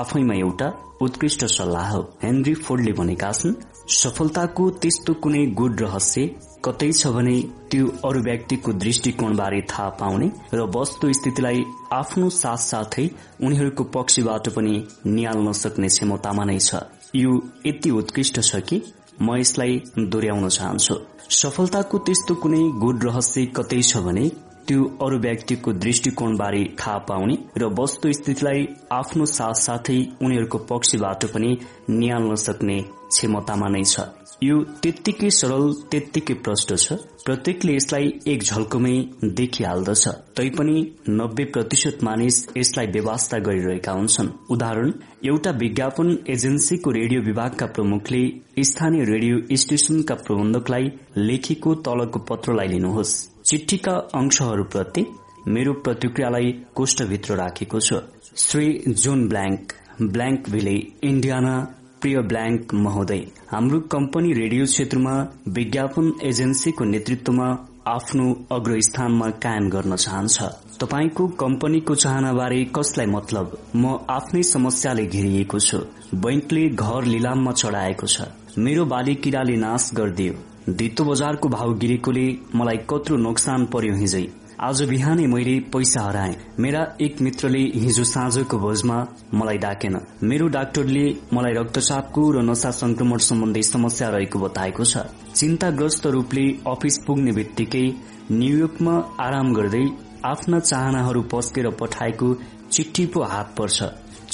आफैमा 0.00 0.34
एउटा 0.34 0.68
उत्कृष्ट 1.02 1.44
सल्लाह 1.52 1.90
हो। 1.90 2.00
हेनरी 2.22 2.54
फोर्डले 2.64 2.92
भनेका 2.98 3.30
छन् 3.32 3.54
सफलताको 3.92 4.68
त्यस्तो 4.82 5.14
कुनै 5.22 5.44
गुड 5.58 5.80
रहस्य 5.80 6.22
कतै 6.64 6.90
छ 6.92 7.06
भने 7.14 7.36
त्यो 7.70 7.86
अरू 8.08 8.20
व्यक्तिको 8.28 8.72
दृष्टिकोणबारे 8.82 9.60
थाहा 9.70 9.88
पाउने 10.00 10.28
र 10.54 10.60
वस्तु 10.76 11.12
स्थितिलाई 11.18 11.64
आफ्नो 11.92 12.28
साथसाथै 12.38 13.06
उनीहरूको 13.44 13.84
पक्षबाट 13.96 14.48
पनि 14.56 14.74
निहाल्न 15.06 15.52
सक्ने 15.62 15.88
क्षमतामा 15.88 16.44
नै 16.44 16.58
छ। 16.58 16.80
यो 17.14 17.32
यति 17.66 17.90
उत्कृष्ट 18.00 18.40
छ 18.40 18.60
कि 18.68 18.80
म 19.22 19.36
यसलाई 19.36 19.72
दोहोऱ्याउन 19.98 20.48
चाहन्छु। 20.48 20.94
सफलताको 21.36 21.98
त्यस्तो 22.06 22.34
कुनै 22.42 22.62
गुड 22.82 23.04
रहस्य 23.04 23.46
कतै 23.56 23.80
छ 23.82 24.02
भने 24.06 24.24
त्यो 24.68 24.84
अरू 25.04 25.18
व्यक्तिको 25.18 25.72
दृष्टिकोणबारे 25.84 26.62
थाहा 26.80 26.98
पाउने 27.08 27.36
र 27.58 27.72
वस्तु 27.78 28.12
स्थितिलाई 28.12 28.66
आफ्नो 28.92 29.24
साथसाथै 29.32 29.98
उनीहरूको 30.24 30.58
पक्षबाट 30.70 31.24
पनि 31.34 31.50
निहाल्न 31.90 32.34
सक्ने 32.44 32.78
क्षमतामा 33.10 33.68
नै 33.68 33.82
छ। 33.84 34.06
यो 34.42 34.56
त्यत्तिकै 34.82 35.28
सरल 35.30 35.64
त्यत्तिकै 35.90 36.34
प्रष्ट 36.44 36.72
छ। 36.76 36.96
प्रत्येकले 37.26 37.74
यसलाई 37.76 38.10
एक 38.26 38.42
झल्कोमै 38.42 38.96
देखिहाल्दछ। 39.38 40.04
तैपनि 40.36 40.76
नब्बे 41.10 41.44
प्रतिशत 41.54 42.04
मानिस 42.04 42.36
यसलाई 42.56 42.86
व्यवस्था 42.86 43.38
गरिरहेका 43.46 43.92
हुन्छन्। 43.92 44.34
उदाहरण 44.50 44.92
एउटा 45.24 45.50
विज्ञापन 45.62 46.08
एजेन्सीको 46.34 46.90
रेडियो 46.90 47.20
विभागका 47.22 47.66
प्रमुखले 47.66 48.22
स्थानीय 48.64 49.04
रेडियो 49.04 49.56
स्टेशनका 49.56 50.14
प्रबन्धकलाई 50.26 50.92
लेखेको 51.28 51.74
तलको 51.86 52.18
पत्रलाई 52.30 52.68
लिनुहोस्। 52.68 53.14
चिठीका 53.46 53.92
अंशहरूप्रति 54.14 55.04
मेरो 55.48 55.72
प्रतिक्रियालाई 55.72 56.50
कोष्ठभित्र 56.74 57.34
राखेको 57.34 57.80
छ। 57.80 57.98
Shri 58.36 58.94
John 59.02 59.28
Blank 59.28 59.72
Blankville 60.50 60.74
Indiana 61.02 61.52
प्रिय 62.00 62.20
ब्ल्याङ्क 62.22 62.74
महोदय 62.74 63.22
हाम्रो 63.50 63.80
कम्पनी 63.92 64.32
रेडियो 64.32 64.64
क्षेत्रमा 64.64 65.12
विज्ञापन 65.48 66.12
एजेन्सीको 66.24 66.84
नेतृत्वमा 66.84 67.48
आफ्नो 67.88 68.26
अग्रस्थानमा 68.52 69.28
कायम 69.44 69.68
गर्न 69.70 69.96
चाहन्छ। 69.96 70.42
तपाईँको 70.82 71.26
कम्पनीको 71.44 71.94
चाहनाबारे 71.94 72.64
कसलाई 72.76 73.06
मतलब? 73.06 73.56
म 73.76 73.94
आफ्नै 74.10 74.42
समस्याले 74.42 75.06
घेरिएको 75.06 75.58
छु। 75.58 75.78
बैंकले 76.14 76.68
घर 76.68 77.04
लिलाममा 77.04 77.52
चढ़ाएको 77.52 78.06
छ। 78.06 78.28
मेरो 78.58 78.84
बाली 78.84 79.14
किराले 79.14 79.56
नाश 79.56 79.90
गरिदियो। 79.94 80.34
धितो 80.68 81.04
बजारको 81.04 81.48
भाव 81.48 81.72
गिरेकोले 81.78 82.26
मलाई 82.54 82.76
कत्रो 82.90 83.16
नोक्सान 83.16 83.64
पर्यो 83.64 83.94
हिजै। 83.96 84.22
आज 84.60 84.82
बिहानै 84.82 85.26
मैले 85.26 85.54
पैसा 85.70 86.00
हराएँ। 86.00 86.34
मेरा 86.58 86.80
एक 87.00 87.20
मित्रले 87.22 87.58
हिजो 87.76 88.04
साँझको 88.04 88.58
भोजमा 88.58 88.96
मलाई 89.34 89.58
डाकेन। 89.58 89.98
मेरो 90.22 90.48
डाक्टरले 90.48 91.04
मलाई 91.32 91.52
रक्तचापको 91.52 92.30
र 92.30 92.42
नशा 92.42 92.70
संक्रमण 92.72 93.18
सम्बन्धी 93.28 93.62
समस्या 93.62 94.08
रहेको 94.08 94.38
बताएको 94.38 94.84
छ। 94.84 95.06
चिन्ताग्रस्त 95.34 96.06
रूपले 96.06 96.46
अफिस 96.66 96.98
पुग्ने 97.06 97.32
बित्तिकै 97.32 97.86
न्यूयोर्कमा 98.32 98.94
आराम 99.20 99.54
गर्दै 99.54 99.84
आफ्ना 100.24 100.58
चाहनाहरू 100.60 101.22
पस्केर 101.30 101.70
पठाएको 101.80 102.34
चिठी 102.72 103.06
पो 103.06 103.22
हात 103.24 103.54
पर्छ। 103.58 103.78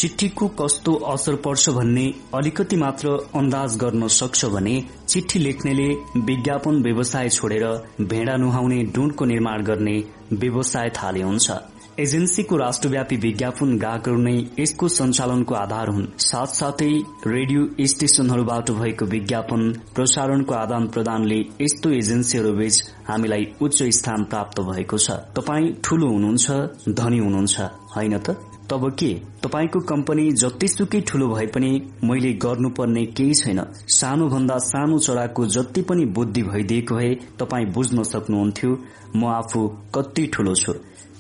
चिठीको 0.02 0.46
कस्तो 0.58 0.92
असर 1.06 1.34
पर्छ 1.34 1.70
भन्ने 1.70 2.06
अलिकति 2.34 2.76
मात्र 2.76 3.08
अन्दाज 3.34 3.76
गर्न 3.76 4.06
सक्छ 4.10 4.44
भने 4.44 4.74
चिठी 5.08 5.38
लेख्नेले 5.38 5.86
विज्ञापन 6.20 6.82
व्यवसाय 6.82 7.28
छोडेर 7.28 7.64
भेडा 8.10 8.36
नुहाउने 8.36 8.82
डुन्डको 8.94 9.24
निर्माण 9.24 9.62
गर्ने 9.62 9.96
व्यवसाय 10.32 10.90
थाले 10.90 11.22
हुन्छ। 11.22 11.50
एजेन्सीको 12.00 12.56
राष्ट्रव्यापी 12.56 13.16
विज्ञापन 13.16 13.78
ग्राहकहरू 13.78 14.20
नै 14.22 14.36
यसको 14.58 14.88
सञ्चालनको 14.88 15.54
आधार 15.54 15.88
हुन्। 15.88 16.10
साथसाथै 16.18 16.92
रेडियो 17.26 17.86
स्टेशनहरूबाट 17.86 18.70
भएको 18.80 19.06
विज्ञापन 19.06 19.72
प्रसारणको 19.94 20.54
आदान 20.54 20.86
प्रदानले 20.88 21.40
यस्तो 21.60 21.90
एजेन्सीहरूबीच 21.92 22.82
हामीलाई 23.08 23.46
उच्च 23.62 23.82
स्थान 23.98 24.24
प्राप्त 24.24 24.60
भएको 24.60 24.98
छ। 24.98 25.10
तपाई 25.38 25.74
ठूलो 25.84 26.06
हुनुहुन्छ 26.06 26.50
धनी 26.98 27.18
हुनुहुन्छ 27.18 27.60
होइन 27.94 28.18
त? 28.18 28.36
तब 28.72 28.88
के? 28.90 29.14
तपाईँको 29.42 29.80
कम्पनी 29.80 30.32
जतिसुकै 30.32 31.00
ठूलो 31.00 31.28
भए 31.28 31.46
पनि 31.46 31.70
मैले 32.04 32.32
गर्नुपर्ने 32.32 33.04
केही 33.06 33.34
छैन। 33.34 33.60
सानो 33.88 34.28
भन्दा 34.28 34.56
सानो 34.58 34.98
चराको 34.98 35.46
जति 35.46 35.82
पनि 35.82 36.04
बुद्धि 36.06 36.42
भइदिएको 36.42 36.94
भए 36.94 37.14
तपाईँ 37.38 37.66
बुझ्न 37.66 38.02
सक्नुहुन्थ्यो। 38.02 38.78
म 39.16 39.24
आफू 39.24 39.68
कति 39.94 40.26
ठूलो 40.26 40.54
छु। 40.54 40.72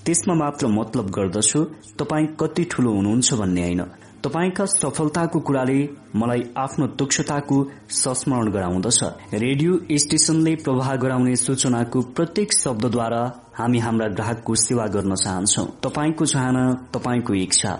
त्यसमा 0.06 0.34
मात्र 0.34 0.66
मतलब 0.66 1.10
गर्दछु 1.10 1.64
तपाईँ 1.98 2.26
कति 2.40 2.64
ठूलो 2.64 2.92
हुनुहुन्छ 2.92 3.34
भन्ने 3.34 3.62
होइन। 3.62 3.82
तपाईँका 4.24 4.64
सफलताको 4.64 5.40
कुराले 5.40 5.88
मलाई 6.16 6.42
आफ्नो 6.56 6.86
तुक्षताको 6.86 7.70
संस्मरण 7.90 8.50
गराउँदछ। 8.50 9.00
रेडियो 9.34 9.78
स्टेशनले 9.92 10.54
प्रवाह 10.56 10.96
गराउने 10.96 11.36
सूचनाको 11.36 12.00
प्रत्येक 12.00 12.52
शब्दद्वारा 12.52 13.41
हामी 13.58 13.78
हाम्रा 13.78 14.08
ग्राहकको 14.08 14.54
सेवा 14.54 14.86
गर्न 14.86 15.14
चाहन्छौ। 15.14 15.64
तपाईँको 15.64 16.26
चाहना 16.26 16.88
तपाईँको 16.94 17.34
इच्छा। 17.34 17.72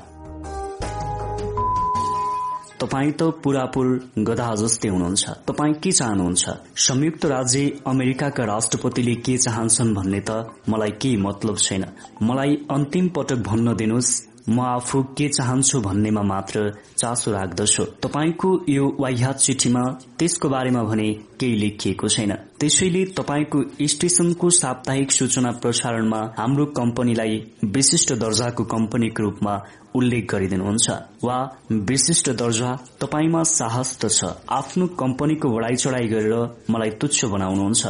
तपाईँ 2.81 3.13
त 3.13 3.23
पुरापुर 3.23 4.11
गधा 4.19 4.55
जस्तै 4.55 4.89
हुनुहुन्छ। 4.89 5.31
तपाईँ 5.31 5.75
के 5.75 5.93
चाहनुहुन्छ? 5.93 6.51
संयुक्त 6.77 7.25
राज्य 7.25 7.81
अमेरिकाका 7.87 8.45
राष्ट्रपतिले 8.45 9.15
के 9.15 9.39
चाहन्छन् 9.39 9.95
भन्ने 9.95 10.21
त 10.21 10.31
मलाई 10.69 10.91
केही 10.91 11.17
मतलब 11.17 11.57
छैन। 11.57 11.85
मलाई 12.23 12.67
अन्तिम 12.71 13.09
पटक 13.09 13.37
भन्न 13.37 13.77
दिनुहोस्। 13.77 14.32
म 14.49 14.61
आफू 14.61 15.03
के 15.19 15.29
चाहन्छु 15.29 15.81
भन्नेमा 15.81 16.23
मात्र 16.23 16.61
चासो 16.99 17.33
राख्दछु। 17.33 17.85
तपाईँको 18.03 18.49
यो 18.69 18.87
वाह्यात 19.01 19.37
चिठीमा 19.39 19.83
त्यसको 20.19 20.49
बारेमा 20.49 20.83
भने 20.83 21.09
केही 21.41 21.55
लेखिएको 21.57 22.09
छैन। 22.09 22.33
त्यसैले 22.61 23.05
तपाईँको 23.19 23.63
स्टेशनको 23.87 24.51
साप्ताहिक 24.51 25.13
सूचना 25.13 25.51
प्रसारणमा 25.63 26.21
हाम्रो 26.39 26.67
कम्पनीलाई 26.79 27.37
विशिष्ट 27.65 28.13
दर्जाको 28.19 28.65
कम्पनीको 28.65 29.23
रूपमा 29.23 29.55
उल्लेख 29.95 30.25
गरिदिनुहुन्छ 30.33 30.91
वा 31.23 31.39
विशिष्ट 31.71 32.31
दर्जा 32.43 32.71
तपाईँमा 33.01 33.43
साहस 33.43 33.99
त 34.03 34.11
छ। 34.11 34.35
आफ्नो 34.51 34.87
कम्पनीको 34.99 35.49
बढाई 35.49 35.77
चढ़ाई 35.77 36.09
गरेर 36.09 36.35
मलाई 36.71 36.91
तुच्छ 37.01 37.25
बनाउनुहुन्छ 37.25 37.87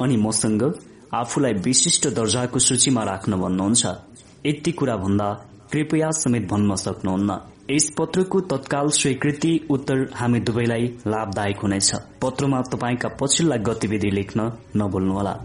अनि 0.00 0.16
मसँग 0.16 0.62
आफूलाई 1.14 1.52
विशिष्ट 1.62 2.08
दर्जाको 2.10 2.58
सूचीमा 2.58 3.02
राख्न 3.04 3.40
भन्नुहुन्छ। 3.40 3.86
यति 4.46 4.72
कुरा 4.72 4.96
भन्दा 4.96 5.28
कृपया 5.72 6.10
समेत 6.10 6.48
भन्न 6.48 6.74
सक्नुहुन्न। 6.74 7.38
यस 7.70 7.90
पत्रको 7.98 8.40
तत्काल 8.40 8.88
स्वीकृति 8.88 9.66
उत्तर 9.70 10.10
हामी 10.14 10.40
दुवैलाई 10.40 10.86
लाभदायक 11.06 11.56
हुनेछ। 11.56 11.94
पत्रमा 11.94 12.60
तपाईँका 12.62 13.08
पछिल्ला 13.08 13.56
गतिविधि 13.56 14.10
लेख्न 14.10 14.52
नभुल्नुहोला। 14.76 15.38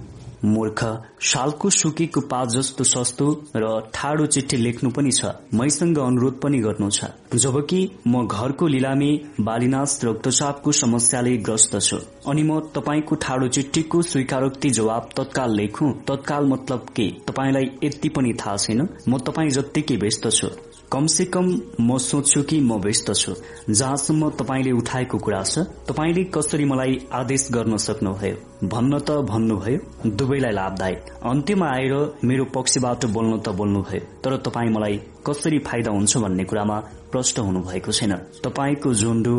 मूर्ख 0.45 0.84
शालको 1.22 1.69
सुकेको 1.69 2.22
पात 2.22 2.49
जस्तो 2.49 2.84
सस्तो 2.84 3.43
र 3.55 3.89
ठाडो 3.93 4.26
चिठी 4.26 4.57
लेख्नु 4.57 4.89
पनि 4.89 5.11
छ। 5.11 5.26
मैसँग 5.53 5.97
अनुरोध 5.97 6.39
पनि 6.39 6.59
गर्नु 6.59 6.89
छ। 6.89 7.03
जबकि 7.35 7.80
म 8.07 8.27
घरको 8.27 8.68
लिलामी 8.68 9.11
बालिनाश 9.39 9.99
रक्तचापको 10.03 10.72
समस्याले 10.72 11.38
ग्रस्त 11.38 11.80
छु। 11.80 11.97
अनि 12.27 12.43
म 12.43 12.59
तपाईँको 12.59 13.15
ठाडो 13.15 13.47
चिठीको 13.47 14.01
स्वीकारोक्ति 14.01 14.69
जवाब 14.69 15.09
तत्काल 15.18 15.55
लेखु। 15.55 15.91
तत्काल 16.07 16.45
मतलब 16.45 16.85
के? 16.95 17.09
तपाईँलाई 17.27 17.72
यति 17.84 18.09
पनि 18.09 18.34
थाहा 18.34 18.57
छैन? 18.57 18.88
म 19.09 19.18
तपाईँ 19.18 19.49
जत्तिकै 19.49 19.95
व्यस्त 19.95 20.30
छु। 20.30 20.47
कमसे 20.91 21.26
कम 21.26 21.47
म 21.81 21.97
सोच्छु 21.97 22.41
कि 22.43 22.59
म 22.59 22.73
व्यस्त 22.80 23.11
छु। 23.14 23.34
जहाँसम्म 23.69 24.30
तपाईँले 24.39 24.72
उठाएको 24.72 25.18
कुरा 25.18 25.41
छ 25.43 25.59
तपाईँले 25.88 26.23
कसरी 26.35 26.65
मलाई 26.65 26.93
आदेश 27.11 27.47
गर्न 27.51 27.77
सक्नुभयो? 27.77 28.35
भन्न 28.68 28.99
त 28.99 29.18
भन्नुभयो 29.27 30.09
दुवैलाई 30.15 30.51
लाभदायक। 30.51 31.09
अन्त्यमा 31.23 31.68
आएर 31.68 31.93
मेरो 32.23 32.45
पक्षबाट 32.55 33.05
बोल्नु 33.05 33.38
त 33.38 33.49
बोल्नुभयो 33.59 33.99
तर 34.23 34.38
तपाईँ 34.47 34.72
मलाई 34.72 34.95
कसरी 35.27 35.59
फाइदा 35.68 35.91
हुन्छ 35.91 36.18
भन्ने 36.18 36.43
कुरामा 36.43 36.77
प्रष्ट 37.11 37.39
हुनुभएको 37.39 37.91
छैन। 37.91 38.14
तपाईँको 38.43 38.93
जोन्डु 38.93 39.34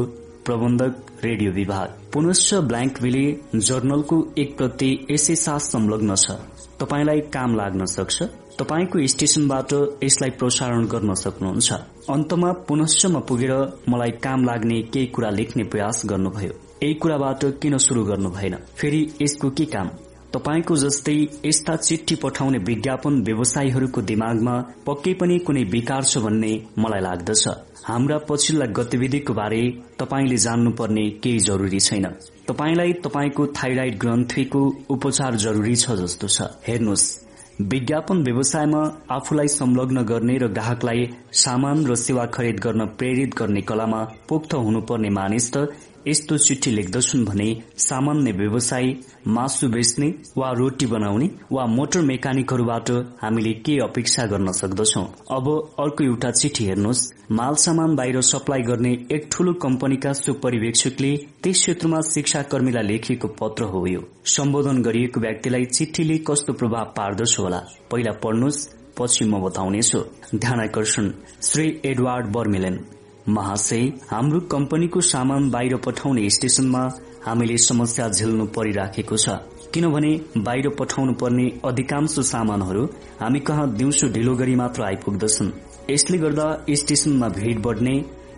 प्रबन्धक 0.47 1.25
रेडियो 1.25 1.53
विभाग। 1.53 1.89
पुनश्च 2.13 2.55
ब्ल्याङ्कविले 2.69 3.25
जर्नलको 3.57 4.17
एक 4.39 4.57
प्रति 4.59 4.91
यसै 5.11 5.37
साथ 5.37 5.61
संलग्न 5.73 6.15
छ। 6.15 6.37
तपाईँलाई 6.81 7.21
काम 7.33 7.57
लाग्न 7.57 7.85
सक्छ। 7.87 8.23
तपाईँको 8.59 9.07
स्टेशनबाट 9.07 9.73
यसलाई 10.05 10.31
प्रसारण 10.31 10.87
गर्न 10.87 11.15
सक्नुहुन्छ। 11.15 11.73
अन्तमा 12.11 12.53
पुनश्चमा 12.53 13.21
पुगेर 13.21 13.53
मलाई 13.89 14.11
काम 14.11 14.45
लाग्ने 14.45 14.83
केही 14.83 15.07
कुरा 15.07 15.31
लेख्ने 15.31 15.65
प्रयास 15.65 16.03
गर्नुभयो। 16.07 16.53
यही 16.83 16.95
कुराबाट 16.95 17.45
किन 17.63 17.79
शुरू 17.79 18.05
गर्नु 18.05 18.31
भएन? 18.31 18.55
फेरि 18.77 19.15
यसको 19.23 19.51
के 19.51 19.65
काम? 19.65 19.89
तपाईँको 20.35 20.77
जस्तै 20.77 21.15
यस्ता 21.47 21.77
चिठी 21.77 22.15
पठाउने 22.15 22.59
विज्ञापन 22.59 23.23
व्यवसायीहरूको 23.23 24.03
दिमागमा 24.03 24.55
पक्कै 24.87 25.15
पनि 25.15 25.39
कुनै 25.39 25.63
विकार 25.65 26.05
छ 26.05 26.19
भन्ने 26.19 26.53
मलाई 26.79 27.01
लाग्दछ। 27.01 27.49
हाम्रा 27.85 28.19
पछिल्ला 28.19 28.67
गतिविधिको 28.67 29.35
बारे 29.35 29.63
तपाईँले 29.99 30.37
जान्नुपर्ने 30.37 31.11
केही 31.11 31.39
जरूरी 31.39 31.81
छैन। 31.81 32.07
तपाईँलाई 32.49 32.93
तपाईँको 32.93 33.47
थाइराइड 33.47 33.99
ग्रन्थीको 33.99 34.61
उपचार 34.91 35.35
जरूरी 35.37 35.77
छ 35.77 35.91
जस्तो 35.91 36.29
छ। 36.29 36.43
हेर्नुहोस्। 36.67 37.28
विज्ञापन 37.61 38.23
व्यवसायमा 38.23 38.81
आफूलाई 39.11 39.49
संलग्न 39.49 40.03
गर्ने 40.03 40.37
र 40.39 40.47
ग्राहकलाई 40.49 41.07
सामान 41.35 41.85
र 41.87 41.95
सेवा 41.97 42.27
खरिद 42.27 42.61
गर्न 42.61 42.85
प्रेरित 42.99 43.35
गर्ने 43.35 43.61
कलामा 43.63 44.03
पोख्त 44.29 44.55
हुनुपर्ने 44.57 45.11
मानिस 45.11 45.51
त 45.53 45.67
यस्तो 46.09 46.37
चिठी 46.39 46.71
लेख्दछन् 46.71 47.25
भने 47.25 47.63
सामान्य 47.77 48.33
व्यवसायी 48.33 49.01
मासु 49.27 49.69
बेच्ने 49.69 50.07
वा 50.39 50.51
रोटी 50.53 50.87
बनाउने 50.87 51.31
वा 51.53 51.67
मोटर 51.67 52.01
मेकानिकहरूबाट 52.01 52.91
हामीले 53.23 53.53
के 53.53 53.77
अपेक्षा 53.79 54.27
गर्न 54.27 54.53
सक्दछौ? 54.53 55.03
अब 55.31 55.49
अर्को 55.79 56.05
एउटा 56.05 56.31
चिठी 56.31 56.65
हेर्नुहोस्। 56.65 57.13
माल 57.33 57.55
सामान 57.55 57.97
बाहिर 57.97 58.21
सप्लाई 58.21 58.63
गर्ने 58.63 58.93
एक 59.13 59.29
ठूलो 59.33 59.53
कम्पनीका 59.53 60.13
सुपरिवेक्षकले 60.13 61.17
त्यस 61.43 61.57
क्षेत्रमा 61.57 62.01
शिक्षा 62.01 62.43
कर्मीलाई 62.43 62.83
लेखिएको 62.83 63.29
पत्र 63.29 63.65
हो 63.65 63.87
यो। 63.87 64.01
सम्बोधन 64.25 64.83
गरिएको 64.83 65.21
व्यक्तिलाई 65.21 65.65
चिठीले 65.65 66.19
कस्तो 66.19 66.53
प्रभाव 66.53 66.85
पार्दछ 66.97 67.39
होला? 67.39 67.59
पहिला 67.91 68.13
पढ्नुहोस् 68.13 68.69
पछि 68.99 69.25
म 69.25 69.43
बताउनेछु। 69.43 70.01
ध्यान 70.35 70.61
आकर्षण। 70.61 71.13
Shri 71.43 71.81
Edward 71.85 72.27
Vermylen. 72.27 72.81
महाशय 73.29 73.83
हाम्रो 74.11 74.41
कम्पनीको 74.53 75.01
सामान 75.03 75.51
बाहिर 75.51 75.77
पठाउने 75.87 76.29
स्टेशनमा 76.31 76.83
हामीले 77.27 77.57
समस्या 77.61 78.09
झेल्नु 78.09 78.47
परिराखेको 78.57 79.17
छ। 79.17 79.37
किनभने 79.75 80.13
बाहिर 80.39 80.69
पठाउनु 80.79 81.13
पर्ने 81.21 81.47
अधिकांश 81.65 82.19
सामानहरू 82.27 82.85
हामी 83.21 83.41
कहाँ 83.49 83.69
दिउँसो 83.77 84.09
ढिलो 84.15 84.35
गरी 84.37 84.55
मात्र 84.57 84.83
आइपुग्दछन्। 84.85 85.53
यसले 85.91 86.19
गर्दा 86.19 86.47
स्टेशनमा 86.75 87.29
भीड़ 87.37 87.59
बढ़ने 87.59 87.95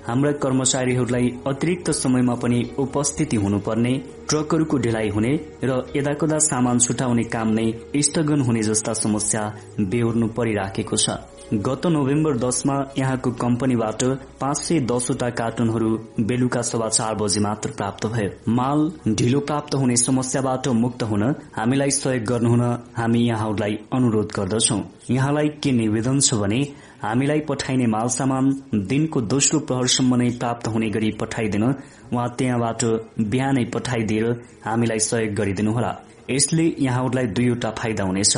हाम्रा 0.06 0.32
कर्मचारीहरूलाई 0.42 1.28
अतिरिक्त 1.46 1.90
समयमा 1.92 2.34
पनि 2.42 2.60
उपस्थिति 2.78 3.36
हुनुपर्ने 3.36 3.92
ट्रकहरूको 4.28 4.78
ढिलाइ 4.84 5.08
हुने 5.14 5.32
र 5.64 5.82
यदाकदा 5.96 6.38
सामान 6.50 6.78
छुटाउने 6.78 7.24
काम 7.34 7.48
नै 7.58 7.72
स्थगन 8.02 8.40
हुने 8.40 8.62
जस्ता 8.62 8.92
समस्या 8.98 9.42
बेहोर्नु 9.80 10.28
परिराखेको 10.36 10.96
छ। 10.96 11.18
गत 11.52 11.86
नोभेम्बर 11.86 12.36
दसमा 12.38 12.74
यहाँको 12.98 13.30
कम्पनीबाट 13.34 14.02
पाँच 14.40 14.56
सय 14.56 14.78
दसवटा 14.80 15.28
कार्टुनहरू 15.30 15.88
बेलुका 16.20 16.60
सभा 16.62 16.88
चार 16.88 17.14
बजे 17.14 17.40
मात्र 17.40 17.70
प्राप्त 17.70 18.06
भयो 18.06 18.52
माल 18.52 18.90
ढिलो 19.08 19.40
प्राप्त 19.40 19.74
हुने 19.74 19.96
समस्याबाट 19.96 20.68
मुक्त 20.82 21.02
हुन 21.02 21.22
हामीलाई 21.56 21.90
सहयोग 21.90 22.24
गर्नुहुन 22.24 22.62
हामी 22.96 23.22
यहाँहरूलाई 23.26 23.78
अनुरोध 23.92 24.32
गर्दछौ। 24.36 24.78
यहाँलाई 25.10 25.48
के 25.62 25.72
निवेदन 25.72 26.20
छ 26.20 26.34
भने 26.34 26.60
हामीलाई 27.02 27.40
पठाइने 27.48 27.86
माल 27.86 28.08
सामान 28.18 28.52
दिनको 28.86 29.20
दोस्रो 29.34 29.60
प्रहरसम्म 29.66 30.16
नै 30.22 30.30
प्राप्त 30.38 30.68
हुने 30.68 30.90
गरी 30.90 31.10
पठाइदिन 31.20 31.64
उहाँ 31.64 32.28
त्यहाँबाट 32.38 32.84
बिहानै 33.26 33.64
पठाइदिएर 33.74 34.30
हामीलाई 34.64 34.98
सहयोग 35.08 35.34
गरिदिनुहोला। 35.34 35.92
यसले 36.30 36.64
यहाँहरूलाई 36.78 37.26
दुईवटा 37.26 37.70
फाइदा 37.78 38.04
हुनेछ। 38.04 38.36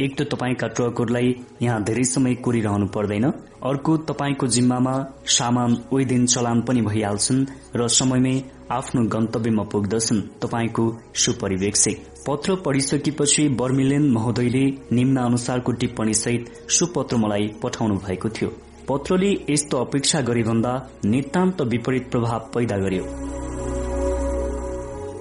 एक 0.00 0.14
त 0.18 0.22
तपाईँका 0.22 0.66
ट्रकहरूलाई 0.68 1.34
यहाँ 1.62 1.82
धेरै 1.84 2.02
समय 2.04 2.34
कुरिरहनु 2.34 2.86
पर्दैन। 2.86 3.24
अर्को 3.66 3.96
तपाईँको 4.08 4.46
जिम्मामा 4.46 4.92
सामान 5.26 5.76
ओइ 5.92 6.04
दिन 6.04 6.26
चलान 6.26 6.60
पनि 6.62 6.82
भइहाल्छन् 6.82 7.46
र 7.76 7.88
समयमै 7.88 8.34
आफ्नो 8.70 9.02
गन्तव्यमा 9.08 9.62
पुग्दछन् 9.62 10.20
तपाईँको 10.42 10.84
सुपरिवेक्षक। 11.14 11.96
पत्र 12.28 12.54
पढिसकेपछि 12.66 13.48
बर्मिलेन 13.58 14.10
महोदयले 14.12 14.64
निम्न 14.92 15.16
अनुसारको 15.18 15.72
टिप्पणी 15.72 16.14
सहित 16.14 16.70
सुपत्र 16.70 17.16
मलाई 17.16 17.50
पठाउनु 17.62 17.94
भएको 18.06 18.28
थियो। 18.28 18.50
पत्रले 18.88 19.32
यस्तो 19.50 19.78
अपेक्षा 19.78 20.20
गरे 20.20 20.42
भन्दा 20.42 20.72
नितान्त 21.04 21.62
विपरीत 21.62 22.10
प्रभाव 22.10 22.50
पैदा 22.54 22.76
गर्यो। 22.78 23.04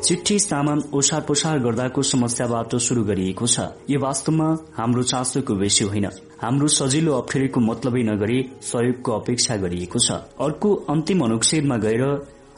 चिठी 0.08 0.38
सामान 0.40 0.82
ओसार 0.96 1.22
पोसार 1.22 1.58
गर्दाको 1.60 2.02
समस्याबाट 2.02 2.76
शुरू 2.80 3.04
गरिएको 3.04 3.48
छ। 3.48 3.60
यो 3.92 4.00
वास्तवमा 4.00 4.46
हाम्रो 4.78 5.02
चासोको 5.04 5.54
विषय 5.54 5.86
होइन। 5.86 6.06
हाम्रो 6.42 6.68
सजिलो 6.72 7.12
अप्ठ्यारीको 7.14 7.60
मतलबै 7.60 8.04
नगरी 8.08 8.38
सहयोगको 8.64 9.12
अपेक्षा 9.12 9.56
गरिएको 9.64 10.00
छ। 10.00 10.12
अर्को 10.40 10.70
अन्तिम 10.88 11.24
अनुच्छेदमा 11.26 11.78
गएर 11.78 12.04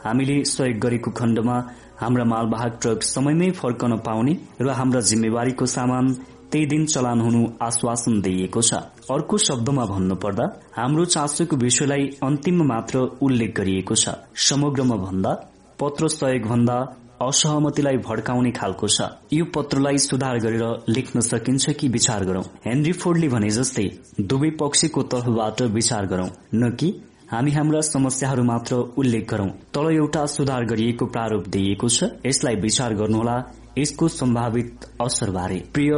हामीले 0.04 0.36
सहयोग 0.44 0.78
गरेको 0.78 1.10
खण्डमा 1.10 1.56
हाम्रा 1.98 2.24
मालवाहक 2.24 2.78
ट्रक 2.82 3.02
समयमै 3.02 3.50
फर्कन 3.58 3.96
पाउने 4.06 4.36
र 4.62 4.68
हाम्रा 4.70 5.00
जिम्मेवारीको 5.10 5.66
सामान 5.66 6.14
त्यही 6.54 6.66
दिन 6.66 6.86
चलान 6.86 7.20
हुनु 7.20 7.42
आश्वासन 7.62 8.20
दिइएको 8.22 8.62
छ। 8.62 8.86
अर्को 9.10 9.42
शब्दमा 9.48 9.90
भन्नुपर्दा 9.90 10.46
हाम्रो 10.78 11.04
चासोको 11.16 11.56
विषयलाई 11.56 12.08
अन्तिममा 12.22 12.70
मात्र 12.72 13.06
उल्लेख 13.20 13.50
गरिएको 13.58 13.94
छ। 13.96 14.14
समग्रमा 14.48 15.02
भन्दा 15.06 15.32
पत्र 15.80 16.08
सहयोग 16.10 16.48
भन्दा 16.48 16.78
असहमतिलाई 17.22 17.96
भड्काउने 17.98 18.50
खालको 18.50 18.88
छ। 18.88 19.08
यो 19.32 19.44
पत्रलाई 19.54 19.98
सुधार 20.00 20.38
गरेर 20.38 20.64
लेख्न 20.88 21.20
सकिन्छ 21.22 21.70
कि 21.72 21.88
विचार 21.88 22.24
गरौं? 22.24 22.42
हेनरी 22.66 22.92
फोर्डले 22.94 23.28
भने 23.28 23.50
जस्तै 23.50 23.86
दुवै 24.22 24.50
पक्षको 24.60 25.02
तर्फबाट 25.12 25.62
विचार 25.70 26.06
गरौं 26.06 26.28
न 26.54 26.70
कि 26.72 26.88
हामी 27.32 27.50
हाम्रा 27.52 27.80
समस्याहरू 27.86 28.42
मात्र 28.44 28.76
उल्लेख 28.98 29.30
गरौं। 29.30 29.48
तल 29.74 29.86
एउटा 29.92 30.26
सुधार 30.26 30.64
गरिएको 30.66 31.06
प्रारूप 31.06 31.48
दिइएको 31.48 31.88
छ। 31.88 32.04
यसलाई 32.26 32.56
विचार 32.60 32.94
गर्नुहोला। 32.94 33.36
यसको 33.78 34.08
सम्भावित 34.10 34.84
असरबारे 35.00 35.58
प्रिय 35.74 35.92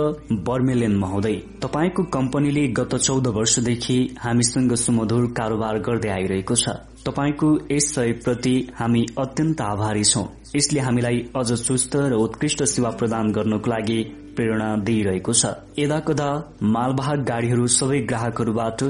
बर्मेलेन 0.47 0.97
महोदय 0.97 1.37
तपाईँको 1.63 2.03
कम्पनीले 2.13 2.67
गत 2.79 2.95
चौध 2.97 3.27
वर्षदेखि 3.37 3.97
हामीसँग 4.21 4.75
सुमधुर 4.77 5.27
कारोबार 5.39 5.79
गर्दै 5.87 6.11
आइरहेको 6.11 6.55
छ। 6.55 6.69
तपाईँको 7.07 7.49
यस 7.71 7.87
सहयोगप्रति 7.95 8.55
हामी 8.75 9.05
अत्यन्त 9.19 9.61
आभारी 9.61 10.05
छौं। 10.05 10.25
यसले 10.57 10.81
हामीलाई 10.81 11.19
अझ 11.37 11.53
चुस्त 11.53 11.97
र 11.97 12.15
उत्कृष्ट 12.17 12.63
सेवा 12.65 12.91
प्रदान 12.99 13.33
गर्नको 13.33 13.71
लागि 13.71 13.99
प्रेरणा 14.37 14.69
दिइरहेको 14.87 15.33
छ। 15.33 15.51
यदा 15.79 15.99
कदा 16.09 16.29
मालवाहक 16.75 17.25
गाड़ीहरू 17.31 17.67
सबै 17.77 17.99
ग्राहकहरूबाट 18.13 18.85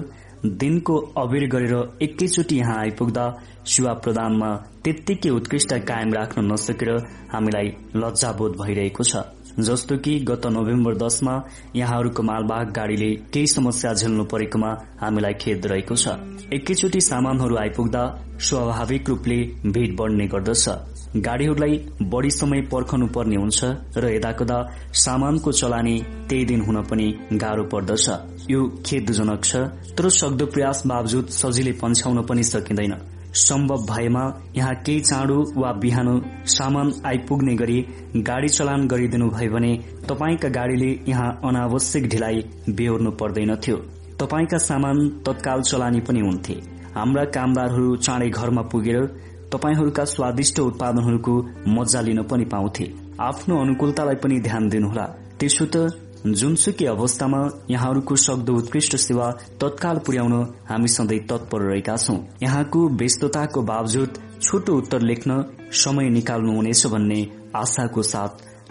दिनको 0.60 0.96
अबेर 1.22 1.46
गरेर 1.48 1.74
एकैचोटि 2.02 2.56
यहाँ 2.58 2.78
आइपुग्दा 2.78 3.24
सेवा 3.72 3.92
प्रदानमा 4.04 4.50
त्यत्तिकै 4.84 5.30
उत्कृष्ट 5.30 5.74
कायम 5.88 6.12
राख्न 6.12 6.44
नसकेर 6.52 6.90
हामीलाई 7.32 7.68
लज्जाबोध 7.96 8.56
भइरहेको 8.60 9.04
छ। 9.04 9.24
जस्तो 9.58 9.96
कि 9.96 10.18
गत 10.20 10.46
नोभेम्बर 10.46 10.94
दशमा 10.96 11.34
यहाँहरूको 11.76 12.22
मालवाहक 12.22 12.72
गाड़ीले 12.72 13.10
केही 13.32 13.46
समस्या 13.46 13.92
झेल्नु 13.94 14.24
परेकोमा 14.24 14.70
हामीलाई 15.00 15.34
खेद 15.34 15.66
रहेको 15.66 15.96
छ। 15.96 16.08
एकैचोटि 16.52 17.00
सामानहरू 17.00 17.56
आइपुग्दा 17.56 18.02
स्वाभाविक 18.40 19.08
रूपले 19.08 19.36
भीड़ 19.66 19.94
बढ़ने 19.96 20.26
गर्दछ। 20.26 20.68
गाड़ीहरूलाई 21.16 21.76
बढ़ी 22.02 22.30
समय 22.30 22.60
पर्खनु 22.72 23.06
पर्ने 23.06 23.36
हुन्छ 23.36 23.64
र 23.96 24.14
यदाकदा 24.16 24.58
सामानको 24.96 25.52
चलानी 25.52 25.96
त्यही 26.28 26.44
दिन 26.44 26.60
हुन 26.60 26.82
पनि 26.82 27.06
गाह्रो 27.32 27.64
पर्दछ। 27.64 28.06
यो 28.50 28.60
खेदजनक 28.86 29.44
छ 29.44 29.56
तर 29.96 30.08
सक्दो 30.10 30.46
प्रयास 30.46 30.82
बावजुद 30.86 31.26
सजिलै 31.30 31.72
पन्छाउन 31.82 32.22
पनि 32.24 32.42
सकिँदैन। 32.42 32.94
सम्भव 33.34 33.84
भएमा 33.88 34.22
यहाँ 34.56 34.74
केही 34.86 35.00
चाँडो 35.00 35.36
वा 35.56 35.72
बिहान 35.72 36.08
सामान 36.46 36.92
आइपुग्ने 37.06 37.54
गरी 37.56 37.78
गाड़ी 38.28 38.48
चलान 38.48 38.86
गरिदिनु 38.86 39.28
भयो 39.30 39.52
भने 39.52 39.72
तपाईँका 40.08 40.48
गाड़ीले 40.48 40.90
यहाँ 41.08 41.30
अनावश्यक 41.44 42.08
ढिलाइ 42.08 42.42
बेहोर्नु 42.70 43.10
पर्दैनथ्यो 43.20 43.76
तपाईँका 44.20 44.58
सामान 44.58 45.08
तत्काल 45.26 45.62
चलानी 45.62 46.00
पनि 46.00 46.20
हुन्थे। 46.20 46.54
हाम्रा 46.94 47.24
कामदारहरू 47.34 47.96
चाँडै 47.96 48.28
घरमा 48.30 48.62
पुगेर 48.62 49.00
तपाईँहरूका 49.52 50.04
स्वादिष्ट 50.04 50.60
उत्पादनहरूको 50.60 51.34
मजा 51.68 52.00
लिन 52.00 52.22
पनि 52.22 52.44
पाउँथे। 52.44 52.84
आफ्नो 53.20 53.60
अनुकूलतालाई 53.60 54.14
पनि 54.14 54.40
ध्यान 54.40 54.68
दिनुहोला। 54.68 55.06
त्यसो 55.40 55.64
त 55.66 55.76
जुनसुकै 56.26 56.86
अवस्थामा 56.86 57.38
यहाँहरूको 57.70 58.16
सक्दो 58.16 58.52
उत्कृष्ट 58.54 58.96
सेवा 58.96 59.30
तत्काल 59.60 59.98
पुर्याउन 59.98 60.34
हामी 60.68 60.88
सधैँ 60.88 61.18
तत्पर 61.18 61.62
रहेका 61.62 61.96
छौं। 61.96 62.18
यहाँको 62.42 62.88
व्यस्तताको 62.88 63.62
बावजुद 63.62 64.18
छोटो 64.42 64.76
उत्तर 64.76 65.00
लेख्न 65.00 65.44
समय 65.72 66.10
निकाल्नुहुनेछ 66.10 66.86
भन्ने 66.86 67.20
आशाको 67.56 68.02
साथ 68.02 68.28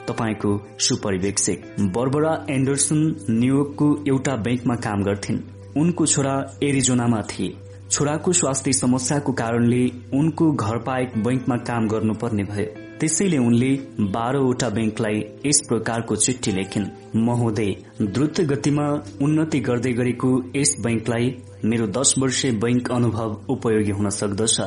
तपाईँको 0.07 0.51
सुपरिवेक्षक 0.79 1.75
बर्बरा 1.79 2.33
एन्डरसन 2.49 3.01
न्युयोर्कको 3.29 3.87
एउटा 4.07 4.35
बैंकमा 4.35 4.75
काम 4.75 5.03
गर्थिन्। 5.03 5.39
उनको 5.77 6.05
छोरा 6.05 6.35
एरिजोनामा 6.63 7.21
थिए। 7.21 7.57
छोराको 7.91 8.31
स्वास्थ्य 8.33 8.71
समस्याको 8.73 9.31
कारणले 9.33 9.79
उनको 10.13 10.51
घर 10.53 10.77
पाएक 10.83 11.17
बैंकमा 11.23 11.55
काम 11.67 11.87
गर्नुपर्ने 11.87 12.43
भयो 12.43 12.65
त्यसैले 12.99 13.37
उनले 13.37 13.71
बाह्रवटा 14.13 14.69
बैंकलाई 14.69 15.19
यस 15.45 15.59
प्रकारको 15.69 16.15
चिठी 16.15 16.51
लेखिन्। 16.51 16.85
महोदय 17.25 17.71
द्रुत 18.01 18.41
गतिमा 18.51 18.87
उन्नति 19.21 19.59
गर्दै 19.59 19.93
गरेको 19.93 20.29
यस 20.55 20.75
बैंकलाई 20.83 21.35
मेरो 21.65 21.87
दश 21.97 22.13
वर्षे 22.19 22.51
बैंक 22.63 22.91
अनुभव 22.91 23.29
उपयोगी 23.49 23.91
हुन 23.91 24.09
सक्दछ। 24.19 24.57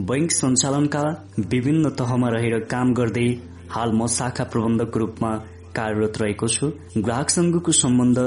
बैंक 0.00 0.30
सञ्चालनका 0.32 1.04
विभिन्न 1.48 1.90
तहमा 1.98 2.28
रहेर 2.36 2.58
काम 2.66 2.92
गर्दै 2.94 3.28
हाल 3.70 3.92
म 3.92 4.06
शाखा 4.16 4.44
प्रबन्धकको 4.44 4.98
रूपमा 4.98 5.32
कार्यरत 5.76 6.20
रहेको 6.20 6.48
छु। 6.48 6.66
ग्राहकसँगको 6.98 7.72
सम्बन्ध 7.72 8.18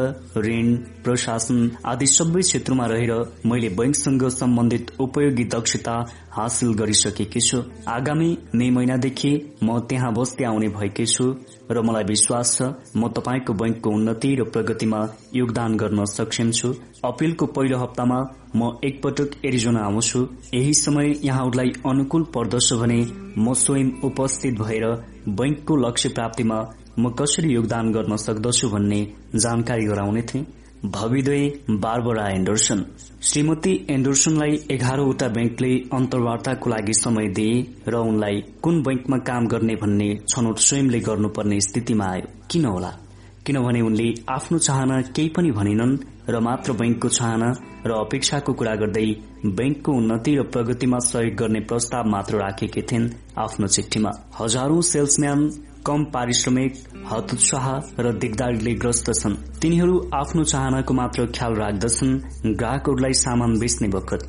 ऋण 0.46 0.76
प्रशासन 1.04 1.60
आदि 1.86 2.08
सबै 2.08 2.42
क्षेत्रमा 2.42 2.86
रहेर 2.88 3.14
मैले 3.46 3.70
बैंकसँग 3.80 4.28
सम्बन्धित 4.32 4.92
उपयोगी 5.00 5.44
दक्षता 5.56 5.96
हासिल 6.38 6.74
गरिसकेकी 6.80 7.42
छु। 7.42 7.62
आगामी 7.88 8.30
मे 8.56 8.70
महिनादेखि 8.72 9.32
म 9.64 9.80
त्यहाँ 9.90 10.14
बस्दै 10.14 10.46
आउने 10.46 10.68
भएकी 10.78 11.06
छु 11.06 11.26
र 11.72 11.82
मलाई 11.82 12.04
विश्वास 12.04 12.56
छ 12.58 12.72
म 12.98 13.08
तपाईँको 13.18 13.54
बैंकको 13.62 13.90
उन्नति 13.90 14.34
र 14.36 14.44
प्रगतिमा 14.54 15.02
योगदान 15.36 15.78
गर्न 15.78 16.06
सक्षम 16.14 16.52
छु। 16.52 16.74
अप्रेलको 17.06 17.46
पहिलो 17.56 17.78
हप्तामा 17.78 18.20
म 18.56 18.72
एकपटक 18.86 19.46
एरिजोना 19.46 19.82
आउँछु 19.86 20.20
यही 20.54 20.74
समय 20.76 21.14
यहाँहरूलाई 21.24 21.72
अनुकूल 21.86 22.24
पर्दछ 22.36 22.74
भने 22.82 23.00
म 23.38 23.54
स्वयं 23.56 23.92
उपस्थित 24.04 24.60
भएर 24.60 24.86
बैंकको 25.40 25.76
लक्ष्य 25.78 26.10
प्राप्तिमा 26.10 26.60
म 27.00 27.10
कसरी 27.20 27.54
योगदान 27.54 27.92
गर्न 27.92 28.16
सक्दछु 28.18 28.70
भन्ने 28.70 29.02
जानकारी 29.36 29.86
गराउने 29.86 30.22
थिए। 30.30 30.46
भविदय 30.86 31.48
बारबरा 31.84 32.28
एन्डरसन 32.30 32.84
श्रीमती 33.30 33.74
एन्डरसनलाई 33.90 34.58
एघारवटा 34.72 35.28
ब्याङ्कले 35.36 35.72
अन्तर्वार्ताको 35.98 36.70
लागि 36.70 36.94
समय 36.94 37.28
दिए 37.38 37.56
र 37.88 37.96
उनलाई 38.10 38.42
कुन 38.64 38.82
बैंकमा 38.84 39.18
काम 39.30 39.48
गर्ने 39.54 39.76
भन्ने 39.84 40.10
छनौट 40.30 40.58
स्वयंले 40.68 41.00
गर्नुपर्ने 41.08 41.60
स्थितिमा 41.68 42.06
आयो। 42.12 42.30
किन 42.52 42.66
होला? 42.66 42.92
किनभने 43.46 43.82
उनले 43.82 44.08
आफ्नो 44.30 44.58
चाहना 44.68 45.02
केही 45.16 45.30
पनि 45.36 45.52
भनिनन् 45.52 45.98
र 46.30 46.40
मात्र 46.40 46.74
बैंकको 46.80 47.10
चाहना 47.18 47.50
र 47.86 47.92
अपेक्षाको 48.06 48.54
कुरा 48.60 48.76
गर्दै 48.82 49.08
बैंकको 49.58 49.92
उन्नति 49.92 50.36
र 50.36 50.44
प्रगतिमा 50.54 51.00
सहयोग 51.12 51.36
गर्ने 51.42 51.60
प्रस्ताव 51.70 52.10
मात्र 52.10 52.38
राखेकी 52.38 52.82
थिइन् 52.92 53.10
आफ्नो 53.46 53.68
चिठीमा 53.76 54.12
हजारौं 54.40 54.82
सेल्सम्यान 54.92 55.40
कम 55.86 56.04
पारिश्रमिक 56.14 56.74
हतोत्साह 57.12 57.66
र 58.02 58.12
दिगदारीले 58.22 58.74
ग्रस्त 58.76 59.12
छन्। 59.14 59.36
तिनीहरू 59.62 59.96
आफ्नो 60.14 60.44
चाहनाको 60.44 60.94
मात्र 60.94 61.26
ख्याल 61.32 61.54
राख्दछन्। 61.56 62.14
ग्राहकहरूलाई 62.56 63.14
सामान 63.20 63.60
बेच्ने 63.60 63.88
बखत 63.88 64.22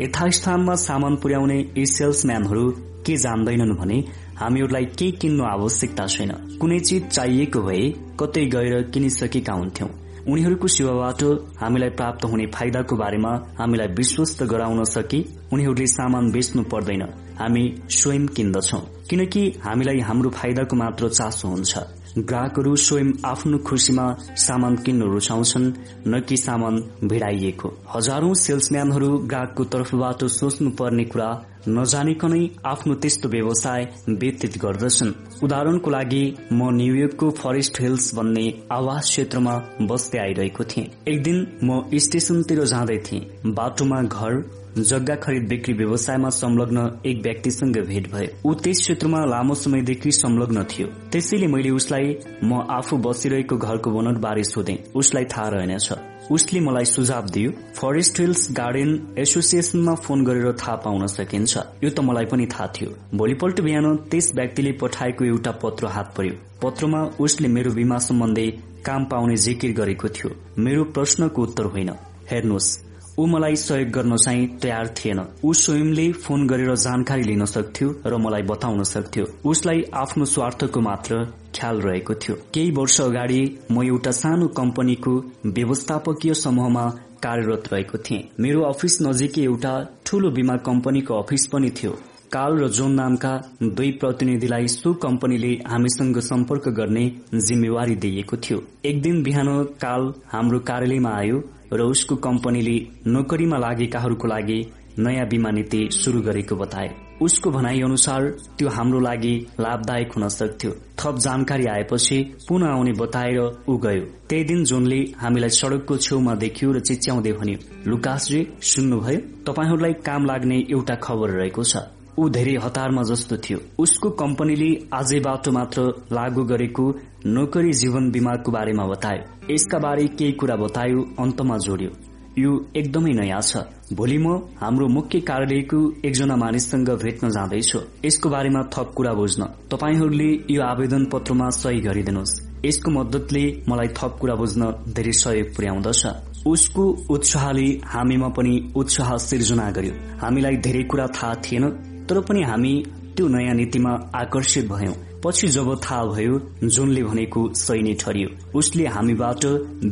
यथास्थानमा 0.00 0.74
सामान 0.74 1.16
पुर्याउने 1.16 1.58
यी 1.78 1.84
सेल्सम्यानहरू 1.88 2.64
के 3.06 3.16
जान्दैनन् 3.16 3.76
भने 3.76 3.98
हामीहरूलाई 4.38 4.84
केही 4.98 5.12
किन्नु 5.20 5.44
आवश्यकता 5.46 6.06
छैन। 6.06 6.32
कुनै 6.60 6.78
चिज 6.80 7.02
चाहिएको 7.08 7.60
भए 7.62 7.82
कतै 8.20 8.44
गएर 8.54 8.74
किनिसकेका 8.92 9.52
हुन्थ्यौं। 9.52 9.90
उनीहरूको 10.32 10.68
सेवाबाट 10.68 11.22
हामीलाई 11.60 11.90
प्राप्त 11.98 12.24
हुने 12.24 12.46
फाइदाको 12.54 12.96
बारेमा 12.96 13.32
हामीलाई 13.58 13.88
विश्वस्त 13.94 14.42
गराउन 14.52 14.84
सकी 14.90 15.20
उनीहरूले 15.52 15.86
सामान 15.88 16.30
बेच्नु 16.32 16.62
पर्दैन। 16.72 17.02
हामी 17.38 17.64
स्वयं 17.90 18.26
किन्दछौ 18.36 18.80
किनकि 19.10 19.42
हामीलाई 19.64 20.00
हाम्रो 20.00 20.30
फाइदाको 20.30 20.76
मात्र 20.76 21.08
चासो 21.08 21.48
हुन्छ। 21.48 21.78
ग्राहकहरू 22.18 22.74
स्वयं 22.76 23.08
आफ्नो 23.26 23.58
खुशीमा 23.58 24.04
सामान 24.38 24.76
किन्न 24.84 25.02
रुचाउँछन् 25.12 25.72
न 26.08 26.20
कि 26.28 26.36
सामान 26.36 26.76
भिडाइएको। 27.04 27.68
हजारौं 27.94 28.34
सेल्सम्यानहरू 28.34 29.10
ग्राहकको 29.30 29.64
तर्फबाट 29.64 30.24
सोच्नु 30.36 30.70
पर्ने 30.78 31.04
कुरा 31.04 31.28
नजानिकनै 31.68 32.42
आफ्नो 32.66 32.94
त्यस्तो 32.94 33.28
व्यवसाय 33.28 33.82
व्यतीत 34.08 34.58
गर्दछन्। 34.62 35.12
उदाहरणको 35.44 35.90
लागि 35.90 36.24
म 36.52 36.70
न्यूयोर्कको 36.78 37.30
फरेस्ट 37.42 37.80
हिल्स 37.80 38.14
भन्ने 38.14 38.46
आवास 38.72 39.04
क्षेत्रमा 39.10 39.54
बस्दै 39.82 40.18
आइरहेको 40.18 40.64
थिएँ। 40.64 40.90
एक 41.08 41.22
दिन 41.22 41.38
म 41.64 41.82
स्टेशनतिर 42.04 42.64
जाँदै 42.64 42.98
थिएँ। 43.06 43.52
बाटोमा 43.58 44.02
घर 44.02 44.32
जग्गा 44.78 45.14
खरिद 45.14 45.48
बिक्री 45.48 45.74
व्यवसायमा 45.74 46.28
संलग्न 46.28 47.00
एक 47.06 47.22
व्यक्तिसँग 47.22 47.76
भेट 47.78 48.10
भयो 48.12 48.50
ऊ 48.50 48.54
त्यस 48.54 48.78
क्षेत्रमा 48.80 49.18
लामो 49.24 49.54
समयदेखि 49.54 50.12
संलग्न 50.12 50.62
थियो। 50.64 50.86
त्यसैले 51.12 51.46
मैले 51.46 51.70
उसलाई 51.70 52.16
म 52.44 52.58
आफू 52.70 52.96
बसिरहेको 52.96 53.56
घरको 53.56 53.90
बनोट 53.90 54.18
बारे 54.18 54.44
सोधे। 54.44 54.84
उसलाई 54.94 55.24
थाहा 55.24 55.48
रहेनछ। 55.48 55.92
उसले 56.30 56.60
मलाई 56.60 56.84
सुझाव 56.84 57.26
दियो 57.26 57.50
फरेस्ट 57.76 58.20
हिल्स 58.20 58.48
गार्डन 58.52 59.14
एसोसिएसनमा 59.18 59.94
फोन 59.94 60.24
गरेर 60.24 60.52
थाहा 60.52 60.76
पाउन 60.76 61.06
सकिन्छ। 61.06 61.56
यो 61.84 61.90
त 61.90 62.00
मलाई 62.00 62.24
पनि 62.24 62.46
थाहा 62.46 62.66
थियो। 62.66 62.90
भोलिपल्ट 63.14 63.60
बिहान 63.60 63.96
त्यस 63.96 64.32
व्यक्तिले 64.34 64.72
पठाएको 64.72 65.24
एउटा 65.24 65.50
पत्र 65.50 65.86
हात 65.86 66.14
पर्यो। 66.16 66.34
पत्रमा 66.62 67.02
उसले 67.20 67.48
मेरो 67.48 67.70
बिमा 67.70 67.98
सम्बन्धी 67.98 68.50
काम 68.86 69.04
पाउने 69.04 69.36
जिकिर 69.36 69.72
गरेको 69.72 70.08
थियो। 70.08 70.30
मेरो 70.58 70.84
प्रश्नको 70.84 71.42
उत्तर 71.42 71.64
होइन। 71.64 71.90
हेर्नुहोस्। 72.30 72.93
ऊ 73.18 73.26
मलाई 73.26 73.56
सहयोग 73.56 73.88
गर्न 73.88 74.16
चाहिँ 74.16 74.46
तयार 74.62 74.88
थिएन। 74.98 75.20
ऊ 75.44 75.52
स्वयंले 75.52 76.10
फोन 76.12 76.46
गरेर 76.46 76.74
जानकारी 76.74 77.22
लिन 77.22 77.44
सक्थ्यो 77.46 77.88
र 78.06 78.16
मलाई 78.16 78.42
बताउन 78.42 78.82
सक्थ्यो। 78.82 79.26
उसलाई 79.50 79.82
आफ्नो 79.94 80.24
स्वार्थको 80.24 80.80
मात्र 80.80 81.24
ख्याल 81.54 81.80
रहेको 81.80 82.14
थियो। 82.14 82.36
केही 82.54 82.70
वर्ष 82.70 83.00
अगाडि 83.00 83.42
म 83.70 83.82
एउटा 83.82 84.10
सानो 84.10 84.48
कम्पनीको 84.58 85.12
व्यवस्थापकीय 85.46 86.34
समूहमा 86.34 86.84
कार्यरत 87.22 87.72
रहेको 87.72 87.98
थिएँ। 87.98 88.22
मेरो 88.40 88.62
अफिस 88.62 88.98
नजिकै 89.02 89.42
एउटा 89.42 89.74
ठूलो 90.06 90.30
बीमा 90.30 90.56
कम्पनीको 90.66 91.14
अफिस 91.14 91.46
पनि 91.46 91.70
थियो। 91.70 91.96
काल 92.34 92.56
र 92.58 92.68
जोन 92.68 92.92
नामका 92.94 93.32
दुई 93.62 93.90
प्रतिनिधिलाई 94.00 94.66
सो 94.68 94.92
कम्पनीले 95.02 95.52
हामीसँग 95.70 96.18
सम्पर्क 96.20 96.68
गर्ने 96.78 97.04
जिम्मेवारी 97.34 97.94
दिइएको 97.96 98.36
थियो। 98.36 98.58
एक 98.84 99.02
दिन 99.02 99.22
बिहान 99.22 99.48
काल 99.82 100.12
हाम्रो 100.32 100.58
कार्यालयमा 100.70 101.12
आयो 101.18 101.38
र 101.72 101.82
उसको 101.84 102.16
कम्पनीले 102.26 102.76
नोकरीमा 103.06 103.58
लागेकाहरूको 103.58 104.28
लागि 104.28 104.58
नयाँ 104.98 105.26
बीमा 105.28 105.50
नीति 105.50 105.88
शुरू 105.92 106.20
गरेको 106.22 106.56
बताए। 106.56 106.90
उसको 107.22 107.50
भनाई 107.50 107.80
अनुसार 107.82 108.28
त्यो 108.58 108.68
हाम्रो 108.68 109.00
लागि 109.00 109.34
लाभदायक 109.60 110.12
हुन 110.12 110.28
सक्थ्यो। 110.30 110.70
थप 110.98 111.18
जानकारी 111.18 111.66
आएपछि 111.66 112.18
पुनः 112.48 112.68
आउने 112.68 112.92
बताएर 112.98 113.38
ऊ 113.68 113.76
गयो। 113.78 114.04
त्यही 114.28 114.44
दिन 114.44 114.64
जोनले 114.64 115.00
हामीलाई 115.22 115.50
सड़कको 115.54 115.96
छेउमा 115.96 116.34
देखियो 116.34 116.72
र 116.72 116.80
चिच्याउँदै 116.80 117.32
भन्यो 117.32 117.58
लुकासजी 117.86 118.46
सुन्नुभयो? 118.62 119.20
तपाईँहरूलाई 119.46 119.92
काम 120.02 120.26
लाग्ने 120.26 120.58
एउटा 120.70 120.94
खबर 121.02 121.30
रहेको 121.30 121.62
छ। 121.64 121.76
ऊ 122.18 122.28
धेरै 122.28 122.56
हतारमा 122.56 123.02
जस्तो 123.02 123.36
थियो। 123.36 123.58
उसको 123.78 124.10
कम्पनीले 124.10 124.70
आजैबाट 124.92 125.48
मात्र 125.48 125.82
लागू 126.12 126.44
गरेको 126.44 126.84
नोकरी 127.26 127.72
जीवन 127.72 128.10
बिमाको 128.10 128.52
बारेमा 128.52 128.84
बतायो। 128.86 129.52
यसका 129.52 129.78
बारे 129.78 130.06
केही 130.06 130.32
कुरा 130.32 130.56
बतायो 130.56 131.00
अन्तमा 131.18 131.58
जोड्यो। 131.58 131.90
यो 132.38 132.50
एकदमै 132.76 133.12
नयाँ 133.12 133.40
छ। 133.40 133.56
भोलि 133.92 134.18
म 134.18 134.26
हाम्रो 134.60 134.88
मुख्य 134.88 135.20
कार्यालयको 135.20 135.78
एकजना 136.04 136.36
मानिससँग 136.36 136.90
भेट्न 136.90 137.30
जाँदैछु। 137.30 137.78
यसको 138.04 138.28
बारेमा 138.28 138.62
थप 138.74 138.92
कुरा 138.96 139.12
बुझ्न। 139.12 139.42
तपाईँहरूले 139.70 140.30
यो 140.50 140.62
आवेदन 140.62 141.04
पत्रमा 141.04 141.50
सही 141.50 141.80
गरिदिनुहोस्। 141.80 142.64
यसको 142.64 142.90
मद्दतले 142.90 143.44
मलाई 143.68 143.88
थप 143.88 144.16
कुरा 144.20 144.34
बुझ्न 144.34 144.62
धेरै 144.88 145.12
सहयोग 145.12 145.54
पुर्याउँदछ। 145.56 146.02
उसको 146.46 146.84
उत्साहले 147.10 147.66
हामीमा 147.86 148.28
पनि 148.28 148.72
उत्साह 148.76 149.16
सिर्जना 149.16 149.70
गर्यो। 149.70 149.94
हामीलाई 150.20 150.56
धेरै 150.56 150.82
कुरा 150.82 151.06
थाहा 151.06 151.34
थिएन। 151.34 151.93
तर 152.08 152.20
पनि 152.20 152.42
हामी 152.42 152.74
त्यो 153.16 153.26
नयाँ 153.28 153.54
नीतिमा 153.54 153.92
आकर्षित 154.14 154.68
भयौं। 154.68 154.94
पछि 155.24 155.48
जब 155.48 155.68
थाहा 155.84 156.04
भयो 156.04 156.38
जुनले 156.64 157.02
भनेको 157.02 157.42
सही 157.56 157.82
नै 157.82 157.94
ठरियो। 158.00 158.28
उसले 158.58 158.86
हामीबाट 158.86 159.44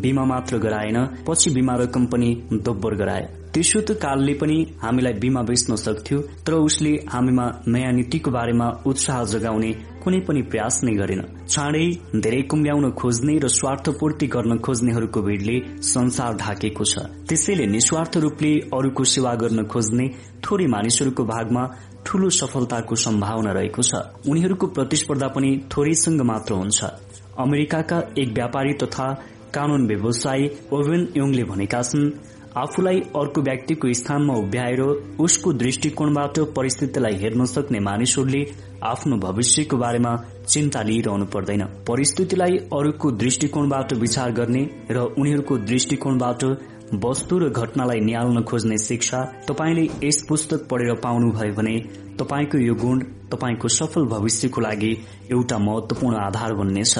बीमा 0.02 0.24
मात्र 0.24 0.58
गराएन 0.58 0.98
पछि 1.26 1.50
बिमा 1.50 1.74
रकम 1.82 2.06
पनि 2.06 2.30
दोब्बर 2.52 2.94
गराए। 2.94 3.28
त्यसो 3.54 3.80
त 3.80 3.90
कालले 4.02 4.34
पनि 4.34 4.56
हामीलाई 4.82 5.12
बीमा 5.22 5.42
बेच्न 5.42 5.76
सक्थ्यो 5.76 6.18
तर 6.44 6.52
उसले 6.66 6.92
हामीमा 7.08 7.46
नयाँ 7.68 7.92
नीतिको 7.92 8.30
बारेमा 8.30 8.66
उत्साह 8.86 9.22
जगाउने 9.32 9.72
कुनै 10.02 10.20
पनि 10.26 10.42
प्रयास 10.42 10.80
नै 10.84 10.94
गरेन। 10.96 11.22
चाँडै 11.48 11.86
धेरै 12.16 12.42
कुम्ल्याउन 12.50 12.90
खोज्ने 13.00 13.34
र 13.38 13.48
स्वार्थपूर्ति 13.48 14.26
गर्न 14.26 14.58
खोज्नेहरूको 14.58 15.20
भीड़ले 15.22 15.56
संसार 15.84 16.36
ढाकेको 16.36 16.84
छ। 16.84 16.94
त्यसैले 17.28 17.66
निस्वार्थ 17.76 18.16
रूपले 18.24 18.52
अरूको 18.72 19.04
सेवा 19.04 19.34
गर्न 19.42 19.64
खोज्ने 19.64 20.06
थोरै 20.44 20.66
मानिसहरूको 20.66 21.24
भागमा 21.24 21.64
ठूलो 22.06 22.30
सफलताको 22.30 22.94
सम्भावना 22.96 23.52
रहेको 23.52 23.82
छ। 23.82 23.94
उनीहरूको 24.28 24.66
प्रतिस्पर्धा 24.66 25.28
पनि 25.28 25.50
थोरैसँग 25.70 26.20
मात्र 26.22 26.54
हुन्छ। 26.54 26.84
अमेरिकाका 27.38 27.98
एक 28.18 28.28
व्यापारी 28.34 28.72
तथा 28.82 29.08
कानून 29.54 29.86
व्यवसायी 29.86 30.50
ओभेन 30.72 31.08
योङले 31.16 31.44
भनेका 31.44 31.82
छन् 31.82 32.10
आफूलाई 32.56 32.98
अर्को 33.16 33.40
व्यक्तिको 33.40 33.92
स्थानमा 33.92 34.34
उभ्याएर 34.34 34.80
उसको 35.20 35.52
दृष्टिकोणबाट 35.52 36.38
परिस्थितिलाई 36.56 37.14
हेर्न 37.16 37.44
सक्ने 37.44 37.80
मानिसहरूले 37.80 38.42
आफ्नो 38.84 39.16
भविष्यको 39.16 39.76
बारेमा 39.76 40.12
चिन्ता 40.48 40.82
लिइरहनु 40.82 41.26
पर्दैन। 41.26 41.62
परिस्थितिलाई 41.88 42.56
अरूको 42.76 43.10
दृष्टिकोणबाट 43.22 43.92
विचार 43.94 44.32
गर्ने 44.32 44.62
र 44.90 45.06
उनीहरूको 45.18 45.58
दृष्टिकोणबाट 45.70 46.44
वस्तु 46.94 47.38
र 47.38 47.48
घटनालाई 47.48 48.00
निहाल्न 48.00 48.42
खोज्ने 48.42 48.78
शिक्षा 48.78 49.18
तपाईँले 49.48 49.84
यस 50.04 50.22
पुस्तक 50.28 50.66
पढेर 50.70 50.94
पाउनुभयो 50.94 51.54
भने 51.54 51.78
तपाईँको 52.18 52.58
यो 52.58 52.74
गुण 52.74 53.00
तपाईँको 53.32 53.68
सफल 53.68 54.04
भविष्यको 54.04 54.60
लागि 54.60 54.92
एउटा 55.30 55.58
महत्वपूर्ण 55.58 56.16
आधार 56.16 56.54
बन्नेछ। 56.54 56.98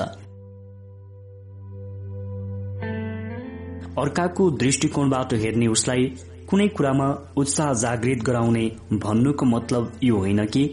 अर्काको 3.99 4.51
दृष्टिकोणबाट 4.51 5.35
हेर्ने 5.35 5.67
उसलाई 5.67 6.07
कुनै 6.51 6.69
कुरामा 6.69 7.09
उत्साह 7.37 7.73
जागृत 7.75 8.25
गराउने 8.25 8.67
भन्नुको 8.95 9.47
मतलब 9.47 9.93
यो 10.03 10.17
होइन 10.17 10.45
कि 10.47 10.67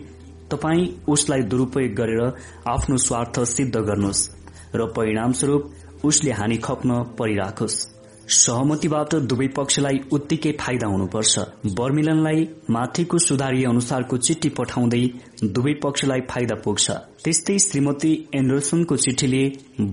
तपाईँ 0.52 0.88
उसलाई 1.08 1.41
दुरूपयोग 1.41 1.94
गरेर 1.94 2.22
आफ्नो 2.68 2.98
स्वार्थ 2.98 3.44
सिद्ध 3.44 3.76
गर्नुहोस् 3.76 4.28
र 4.76 4.86
परिणामस्वरूप 4.86 6.06
उसले 6.06 6.32
हानि 6.32 6.58
खप्न 6.58 7.04
परिराखोस्। 7.20 7.98
सहमतिबाट 8.30 9.14
दुवै 9.30 9.45
पक्षलाई 9.47 9.99
उत्तिकै 10.11 10.51
फाइदा 10.60 10.88
हुनुपर्छ। 10.88 11.45
बर्मिलनलाई 11.77 12.41
माथिको 12.69 13.18
सुधारी 13.18 13.64
अनुसारको 13.64 14.18
चिठी 14.18 14.49
पठाउँदै 14.49 14.99
दुवै 15.56 15.73
पक्षलाई 15.84 16.22
फाइदा 16.30 16.56
पुग्छ। 16.56 16.85
त्यस्तै 17.23 17.57
श्रीमती 17.60 18.11
एन्डरसनको 18.35 18.97
चिठीले 18.97 19.41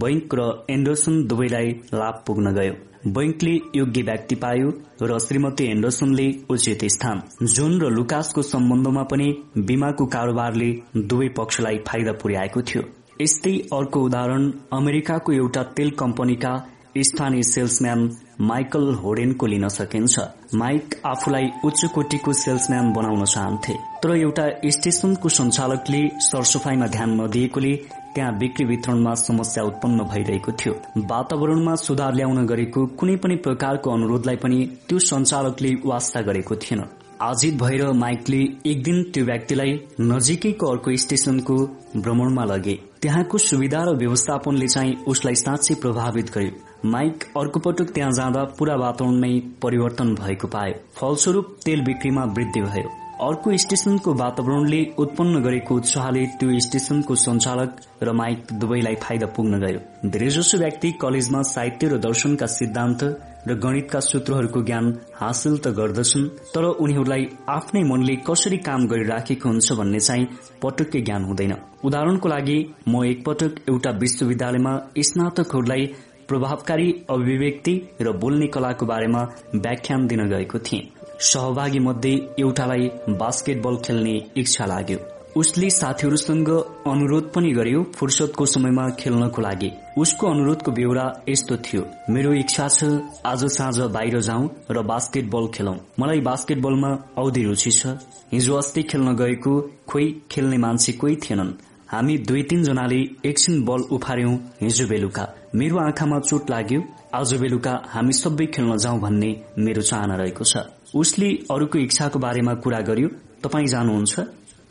बैंक 0.03 0.35
र 0.35 0.51
एन्डरसन 0.71 1.25
दुवैलाई 1.27 1.73
लाभ 1.95 2.23
पुग्न 2.27 2.53
गयो। 2.53 2.75
बैंकले 3.13 3.55
योग्य 3.75 4.03
व्यक्ति 4.03 4.35
पायो 4.35 4.69
र 5.03 5.19
श्रीमती 5.19 5.65
एन्डरसनले 5.71 6.29
उचित 6.51 6.85
स्थान। 6.93 7.23
जोन 7.55 7.81
र 7.81 7.91
लुकासको 7.91 8.43
सम्बन्धमा 8.43 9.03
पनि 9.11 9.33
बीमाको 9.59 10.07
कारोबारले 10.07 10.71
दुवै 10.99 11.29
पक्षलाई 11.37 11.79
फाइदा 11.89 12.13
पुर्याएको 12.13 12.63
थियो। 12.63 12.83
यस्तै 13.21 13.59
अर्को 13.73 14.01
उदाहरण 14.05 14.51
अमेरिकाको 14.73 15.33
एउटा 15.33 15.63
तेल 15.77 15.91
कम्पनीका 15.99 16.57
स्थानीय 17.03 17.43
सेल्सम्यान 17.43 18.11
माइकल 18.41 18.95
होडेनको 18.95 19.47
लिन 19.47 19.69
सकिन्छ। 19.69 20.19
माइक 20.55 20.95
आफूलाई 21.07 21.51
उच्च 21.65 21.85
कोटीको 21.85 22.33
सेल्सम्यान 22.33 22.93
बनाउन 22.93 23.25
चाहन्थे। 23.25 23.75
तर 24.03 24.17
एउटा 24.17 24.49
स्टेशनको 24.67 25.29
संचालकले 25.29 26.09
सरसफाईमा 26.21 26.87
ध्यान 26.87 27.21
नदिएकोले 27.21 27.75
त्यहाँ 28.15 28.39
बिक्री 28.39 28.65
वितरणमा 28.67 29.15
समस्या 29.15 29.65
उत्पन्न 29.65 30.05
भइरहेको 30.05 30.53
थियो। 30.53 30.75
वातावरणमा 30.97 31.75
सुधार 31.75 32.15
ल्याउन 32.15 32.47
गरेको 32.47 32.87
कुनै 32.87 33.17
पनि 33.17 33.37
प्रकारको 33.37 33.91
अनुरोधलाई 33.91 34.37
पनि 34.37 34.65
त्यो 34.89 34.99
संचालकले 34.99 35.75
वास्ता 35.85 36.21
गरेको 36.21 36.57
थिएन। 36.57 36.85
आजित 37.23 37.55
भएर 37.55 37.93
माइकले 37.93 38.39
एक 38.67 38.83
दिन 38.83 39.03
त्यो 39.03 39.25
व्यक्तिलाई 39.25 39.73
नजिकैको 40.01 40.67
अर्को 40.67 40.97
स्टेशनको 40.97 41.57
भ्रमणमा 41.97 42.45
लगे। 42.45 42.79
त्यहाँको 43.03 43.39
सुविधा 43.39 43.85
र 43.85 43.97
व्यवस्थापनले 43.97 44.69
चाहिँ 44.69 44.97
उसलाई 45.09 45.35
साँच्चै 45.35 45.75
प्रभावित 45.75 46.31
गर्यो। 46.35 46.66
माइक 46.85 47.25
अर्को 47.37 47.61
पटक 47.61 47.91
त्यहाँ 47.95 48.13
जाँदा 48.13 48.43
पूरा 48.59 48.75
वातावरणमै 48.77 49.33
परिवर्तन 49.63 50.15
भएको 50.15 50.49
पायो। 50.49 50.75
फलस्वरूप 50.97 51.57
तेल 51.65 51.85
बिक्रीमा 51.85 52.25
वृद्धि 52.37 52.61
भयो। 52.61 52.89
अर्को 53.27 53.57
स्टेशनको 53.57 54.13
वातावरणले 54.15 54.81
उत्पन्न 54.99 55.41
गरेको 55.43 55.75
उत्साहले 55.75 56.25
त्यो 56.39 56.59
स्टेशनको 56.61 57.15
संचालक 57.17 57.77
र 58.03 58.13
माइक 58.13 58.53
दुवैलाई 58.61 58.95
फाइदा 58.95 59.27
पुग्न 59.27 59.61
गयो। 59.61 60.11
धेरैजसो 60.11 60.59
व्यक्ति 60.59 60.91
कलेजमा 61.01 61.43
साहित्य 61.43 61.89
र 61.89 61.99
दर्शनका 61.99 62.47
सिद्धान्त 62.47 63.05
र 63.49 63.55
गणितका 63.55 64.01
सूत्रहरूको 64.01 64.63
ज्ञान 64.63 64.93
हासिल 65.15 65.57
त 65.59 65.69
गर्दछन् 65.79 66.29
तर 66.55 66.65
उनीहरूलाई 66.77 67.27
आफ्नै 67.49 67.83
मनले 67.83 68.17
कसरी 68.29 68.57
काम 68.59 68.87
गरिराखेको 68.87 69.49
हुन्छ 69.49 69.73
भन्ने 69.73 70.01
चाहिँ 70.01 70.29
पटक्कै 70.63 71.01
ज्ञान 71.01 71.25
हुँदैन। 71.25 71.55
उदाहरणको 71.85 72.29
लागि 72.29 72.59
म 72.89 73.05
एकपटक 73.05 73.63
एउटा 73.69 73.91
विश्वविद्यालयमा 74.03 74.73
स्नातकहरूलाई 75.01 75.87
प्रभावकारी 76.29 76.93
अभिव्यक्ति 77.11 77.75
र 78.01 78.13
बोल्ने 78.13 78.47
कलाको 78.47 78.87
बारेमा 78.87 79.23
व्याख्यान 79.55 80.07
दिन 80.07 80.29
गएको 80.29 80.59
थिएँ। 80.59 80.89
सहभागी 81.23 81.79
मध्ये 81.79 82.15
एउटालाई 82.39 82.91
बास्केटबल 83.19 83.77
खेल्ने 83.77 84.15
इच्छा 84.37 84.67
लाग्यो। 84.67 84.99
उसले 85.37 85.69
साथीहरूसँग 85.71 86.49
अनुरोध 86.87 87.31
पनि 87.33 87.51
गर्यो 87.53 87.83
फुर्सदको 87.97 88.47
समयमा 88.47 88.89
खेल्नको 89.01 89.43
लागि। 89.43 89.71
उसको 89.99 90.27
अनुरोधको 90.27 90.71
बेहोरा 90.73 91.05
यस्तो 91.29 91.57
थियो 91.57 91.83
मेरो 92.11 92.33
इच्छा 92.35 92.69
छ 92.69 92.85
आज 93.27 93.45
साँझ 93.53 93.79
बाहिर 93.93 94.21
जाउँ 94.21 94.49
र 94.71 94.83
बास्केटबल 94.83 95.47
खेलौं। 95.55 95.77
मलाई 96.01 96.21
बास्केटबलमा 96.21 96.91
औधी 97.19 97.45
रुचि 97.45 97.71
छ। 97.71 97.97
हिजो 98.33 98.55
अस्ति 98.55 98.83
खेल्न 98.83 99.15
गएको 99.17 99.61
खोइ 99.89 100.11
खेल्ने 100.31 100.59
मान्छे 100.59 100.93
कोही 100.93 101.17
थिएनन्। 101.17 101.53
हामी 101.89 102.17
दुई 102.19 102.43
तीनजनाले 102.43 103.01
एकछिन 103.25 103.65
बल 103.65 103.83
उफार्यौं 103.95 104.37
हिजो 104.63 104.87
बेलुका। 104.89 105.25
मेरो 105.57 105.77
आँखामा 105.79 106.19
चोट 106.21 106.51
लाग्यो। 106.51 106.81
आज 107.15 107.33
बेलुका 107.35 107.73
हामी 107.89 108.13
सबै 108.13 108.47
खेल्न 108.47 108.77
जाउँ 108.77 108.99
भन्ने 109.01 109.31
मेरो 109.59 109.83
चाहना 109.83 110.17
रहेको 110.17 110.45
छ। 110.45 110.57
उसले 110.95 111.29
अरूको 111.49 111.79
इच्छाको 111.79 112.19
बारेमा 112.19 112.55
कुरा 112.61 112.81
गर्यो। 112.85 113.09
तपाईँ 113.41 113.67
जानुहुन्छ? 113.67 114.15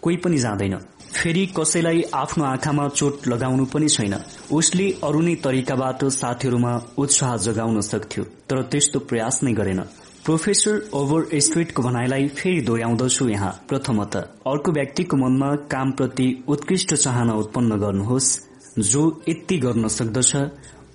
कोही 0.03 0.17
पनि 0.17 0.37
जाँदैन। 0.37 0.75
फेरि 1.09 1.45
कसैलाई 1.57 2.01
आफ्नो 2.13 2.45
आँखामा 2.45 2.87
चोट 2.89 3.27
लगाउनु 3.27 3.65
पनि 3.65 3.89
छैन। 3.89 4.13
उसले 4.53 4.85
अरू 5.03 5.21
नै 5.21 5.35
तरिकाबाट 5.41 6.05
साथीहरूमा 6.13 6.73
उत्साह 6.97 7.35
जगाउन 7.47 7.81
सक्थ्यो 7.81 8.23
तर 8.45 8.61
त्यस्तो 8.69 8.99
प्रयास 9.09 9.43
नै 9.43 9.53
गरेन। 9.53 9.81
प्रोफेसर 10.25 10.75
ओभर 10.93 11.39
स्ट्रिटको 11.39 11.81
भनाइलाई 11.81 12.27
फेरि 12.29 12.61
दोहोऱ्याउँदछु 12.61 13.29
यहाँ। 13.29 13.53
प्रथमत 13.69 14.15
अर्को 14.53 14.71
व्यक्तिको 14.71 15.17
मनमा 15.17 15.55
कामप्रति 15.71 16.27
उत्कृष्ट 16.47 16.93
चाहना 16.95 17.33
उत्पन्न 17.35 17.79
गर्नुहोस् 17.79 18.37
जो 18.85 19.01
यति 19.29 19.57
गर्न 19.57 19.87
सक्दछ। 19.87 20.31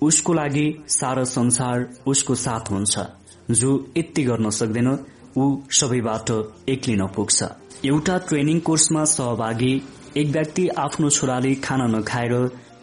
उसको 0.01 0.33
लागि 0.33 0.67
सारा 0.89 1.23
संसार 1.23 1.87
उसको 2.07 2.35
साथ 2.35 2.71
हुन्छ। 2.71 2.99
जो 3.51 3.71
यति 3.97 4.23
गर्न 4.23 4.49
सक्दैन 4.49 4.87
ऊ 5.37 5.45
सबैबाट 5.71 6.31
एक्लिन 6.69 7.05
पुग्छ। 7.07 7.43
एउटा 7.85 8.17
ट्रेनिङ 8.17 8.59
कोर्समा 8.59 9.03
सहभागी 9.05 9.73
एक 10.17 10.27
व्यक्ति 10.27 10.67
आफ्नो 10.77 11.09
छोराले 11.09 11.53
खाना 11.55 11.85
नखाएर 11.87 12.33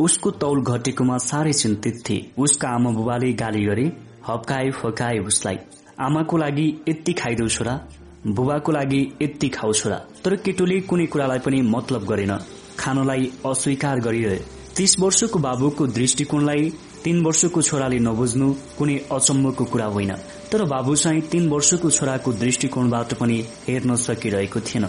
उसको 0.01 0.31
तौल 0.31 0.63
घटेकोमा 0.63 1.17
साह्रै 1.19 1.53
चिन्तित 1.53 2.03
थिए। 2.09 2.31
उसका 2.39 2.69
आमा 2.69 2.91
बुबाले 2.91 3.33
गाली 3.33 3.65
गरे 3.65 3.87
हप्काए 4.29 4.71
फकाए 4.71 5.19
उसलाई। 5.19 5.59
आमाको 6.01 6.37
लागि 6.37 6.67
यति 6.89 7.13
खाइदेऊ 7.13 7.49
छोरा 7.49 7.81
बुबाको 8.27 8.73
लागि 8.73 9.01
यति 9.23 9.49
खाउ 9.49 9.73
छोरा। 9.73 9.97
तर 10.25 10.37
केटोले 10.37 10.81
कुनै 10.81 11.07
कुरालाई 11.07 11.39
पनि 11.39 11.63
मतलब 11.65 12.05
गरेन। 12.05 12.37
खानलाई 12.79 13.33
अस्वीकार 13.47 14.01
गरिरहे। 14.01 14.41
तीस 14.77 14.97
वर्षको 15.01 15.39
बाबुको 15.39 15.87
दृष्टिकोणलाई 15.89 16.73
तीन 17.09 17.23
वर्षको 17.25 17.61
छोराले 17.63 17.99
नबुझ्नु 17.99 18.47
कुनै 18.79 18.95
अचम्मको 19.13 19.65
कुरा 19.65 19.85
होइन। 19.87 20.13
तर 20.53 20.65
बाबु 20.65 20.97
चाहिँ 20.97 21.21
तीन 21.23 21.49
वर्षको 21.49 21.91
छोराको 21.91 22.33
दृष्टिकोणबाट 22.33 23.15
पनि 23.15 23.37
हेर्न 23.69 23.97
सकिरहेको 23.97 24.61
थिएन। 24.61 24.85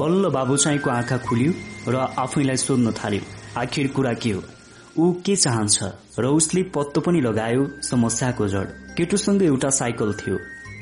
बल्ल 0.00 0.28
बाबु 0.30 0.56
चाहिँको 0.56 0.90
आँखा 0.90 1.16
खुल्यो 1.18 1.52
र 1.88 1.96
आफैलाई 2.18 2.56
सोध्न 2.56 2.92
थाल्यो 2.92 3.20
आखिर 3.60 3.88
कुरा 3.88 4.12
के 4.12 4.30
हो? 4.30 4.42
ऊ 4.98 5.12
के 5.20 5.36
चाहन्छ 5.36 5.92
र 6.18 6.24
उसले 6.24 6.62
पत्तो 6.72 7.00
पनि 7.00 7.20
लगायो 7.20 7.68
समस्याको 7.82 8.48
जड। 8.48 8.72
केटुसँग 8.96 9.42
एउटा 9.42 9.70
साइकल 9.70 10.12
थियो। 10.14 10.38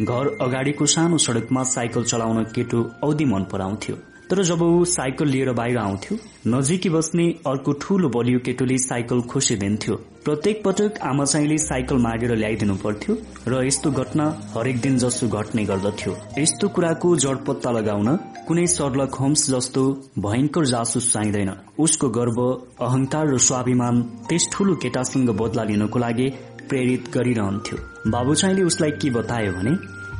घर 0.07 0.37
अगाडिको 0.41 0.87
सानो 0.87 1.19
सड़कमा 1.19 1.63
साइकल 1.75 2.05
चलाउन 2.05 2.45
केटु 2.55 2.91
औधी 3.03 3.25
मन 3.25 3.51
पराउँथ्यो। 3.53 3.97
तर 4.33 4.43
जब 4.43 4.63
ऊ 4.63 4.85
साइकल 4.89 5.29
लिएर 5.29 5.51
बाहिर 5.53 5.79
आउँथ्यो 5.79 6.17
नजिकै 6.49 6.91
बस्ने 6.91 7.25
अर्को 7.47 7.73
ठूलो 7.81 8.09
बलियो 8.09 8.39
केटोले 8.45 8.79
साइकल 8.79 9.21
खोसिदिन्थ्यो 9.31 9.97
प्रत्येक 10.25 10.63
पटक 10.65 11.01
आमा 11.09 11.25
चाहिँले 11.25 11.59
साइकल 11.59 11.99
मागेर 12.07 12.35
ल्याइदिनु 12.37 12.77
पर्थ्यो 12.85 13.17
र 13.49 13.61
यस्तो 13.67 13.91
घटना 13.93 14.27
हरेक 14.55 14.81
दिन 14.81 14.97
जसो 14.99 15.29
घट्ने 15.29 15.65
गर्दथ्यो। 15.65 16.17
यस्तो 16.39 16.69
कुराको 16.75 17.15
जड 17.25 17.45
पत्ता 17.47 17.71
लगाउन 17.79 18.17
कुनै 18.49 18.67
सर्लक 18.79 19.15
होम्स 19.21 19.51
जस्तो 19.51 19.85
भयंकर 20.25 20.65
जासुस 20.67 21.13
चाहिँदैन। 21.13 21.53
उसको 21.79 22.09
गर्व 22.19 22.41
अहंकार 22.89 23.35
र 23.35 23.39
स्वाभिमान 23.49 24.03
त्यस 24.29 24.49
ठूलो 24.53 24.75
केटासँग 24.83 25.31
बदला 25.41 25.65
लिनको 25.71 25.99
लागि 25.99 26.31
प्रेरित 26.69 27.11
गरिरहन्थ्यो। 27.15 27.79
बाबु 28.11 28.35
चाहिँले 28.35 28.63
उसलाई 28.65 28.91
के 28.97 29.11
बतायो 29.11 29.53
भने 29.59 29.77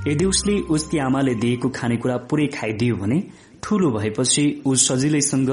यदि 0.07 0.25
उसले 0.25 0.55
उसकी 0.75 0.99
आमाले 0.99 1.35
दिएको 1.43 1.69
खानेकुरा 1.71 2.17
पुरै 2.31 2.47
खाइदियो 2.55 2.95
भने 2.97 3.19
ठूलो 3.63 3.91
भएपछि 3.91 4.45
ऊ 4.67 4.75
सजिलैसँग 4.75 5.51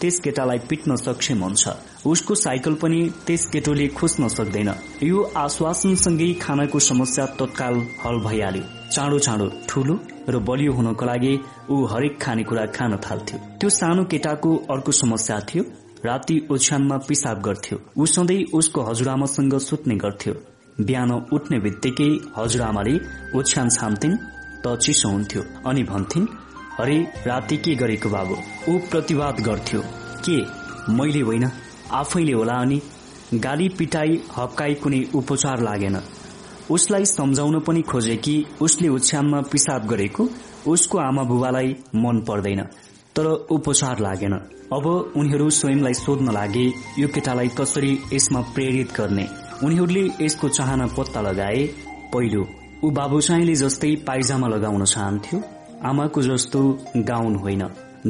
त्यस 0.00 0.18
केटालाई 0.20 0.58
पिट्न 0.68 0.96
सक्षम 0.96 1.42
हुन्छ। 1.42 1.68
उसको 2.06 2.34
साइकल 2.34 2.74
पनि 2.82 3.00
त्यस 3.26 3.46
केटोले 3.52 3.86
खोज्न 3.98 4.28
सक्दैन। 4.28 4.70
यो 5.02 5.22
आश्वासनसँगै 5.36 6.32
खानाको 6.42 6.78
समस्या 6.80 7.26
तत्काल 7.38 7.74
हल 8.04 8.18
भइहाल्यो। 8.24 8.64
चाँडो 8.90 9.18
चाँडो 9.18 9.46
ठूलो 9.68 9.94
र 10.28 10.38
बलियो 10.48 10.72
हुनको 10.72 11.04
लागि 11.06 11.34
ऊ 11.70 11.84
हरेक 11.86 12.20
खानेकुरा 12.22 12.66
खान 12.76 12.96
थाल्थ्यो। 13.06 13.38
त्यो 13.60 13.70
सानो 13.70 14.04
केटाको 14.10 14.50
अर्को 14.70 14.92
समस्या 14.92 15.40
थियो। 15.48 15.64
राति 16.04 16.36
ओछ्यानमा 16.50 16.96
पिसाब 17.08 17.42
गर्थ्यो। 17.42 17.78
ऊ 17.98 18.06
सधैँ 18.06 18.44
उसको 18.58 18.80
हजुरआमासँग 18.82 19.58
सुत्ने 19.60 19.96
गर्थ्यो। 19.96 20.34
बिहान 20.82 21.10
उठ्ने 21.32 21.58
बित्तिकै 21.60 22.10
हजुरआमाले 22.36 22.94
ओछ्यान 23.38 23.68
छाम्थिन् 23.70 24.16
त 24.64 24.76
चिसो 24.82 25.08
हुन्थ्यो। 25.08 25.42
अनि 25.66 25.82
भन्थिन् 25.84 26.26
अरे 26.80 27.12
राति 27.26 27.56
के 27.56 27.74
गरेको 27.74 28.08
बाबु? 28.08 28.36
ऊ 28.68 28.78
प्रतिवाद 28.78 29.40
गर्थ्यो। 29.40 29.82
के? 30.28 30.40
मैले 30.92 31.20
होइन। 31.20 31.50
आफैले 31.92 32.32
होला 32.32 32.52
अनि? 32.52 32.82
गाली 33.34 33.68
पिटाई 33.68 34.22
हप्काई 34.36 34.74
कुनै 34.74 35.04
उपचार 35.14 35.60
लागेन। 35.60 36.00
उसलाई 36.70 37.04
सम्झाउन 37.04 37.60
पनि 37.60 37.82
खोजे 37.82 38.16
कि 38.16 38.46
उसले 38.60 38.88
ओछ्यानमा 38.88 39.40
पिसाब 39.40 39.86
गरेको? 39.86 40.28
उसको 40.66 40.98
आमा 40.98 41.22
बुबालाई 41.22 41.76
मन 41.94 42.24
पर्दैन 42.28 42.60
तर 43.16 43.26
उपचार 43.26 43.98
लागेन। 43.98 44.32
अब 44.72 45.12
उनीहरू 45.16 45.50
स्वयंलाई 45.50 45.94
सोध्न 45.94 46.32
लागे 46.32 46.72
यो 46.98 47.08
केटालाई 47.08 47.48
कसरी 47.48 47.98
यसमा 48.12 48.40
प्रेरित 48.40 48.92
गर्ने? 48.96 49.28
उनीहरूले 49.64 50.10
यसको 50.20 50.48
चाहना 50.48 50.86
पत्ता 50.86 51.20
लगाए 51.20 51.66
पहिलो 52.12 52.48
ऊ 52.84 52.90
बाबुसाईले 52.90 53.54
जस्तै 53.54 53.96
पाइजामा 53.96 54.48
लगाउन 54.48 54.84
चाहन्थ्यो। 54.84 55.42
आमाको 55.84 56.22
जस्तो 56.22 56.60
गाउन 57.08 57.36
होइन। 57.36 57.62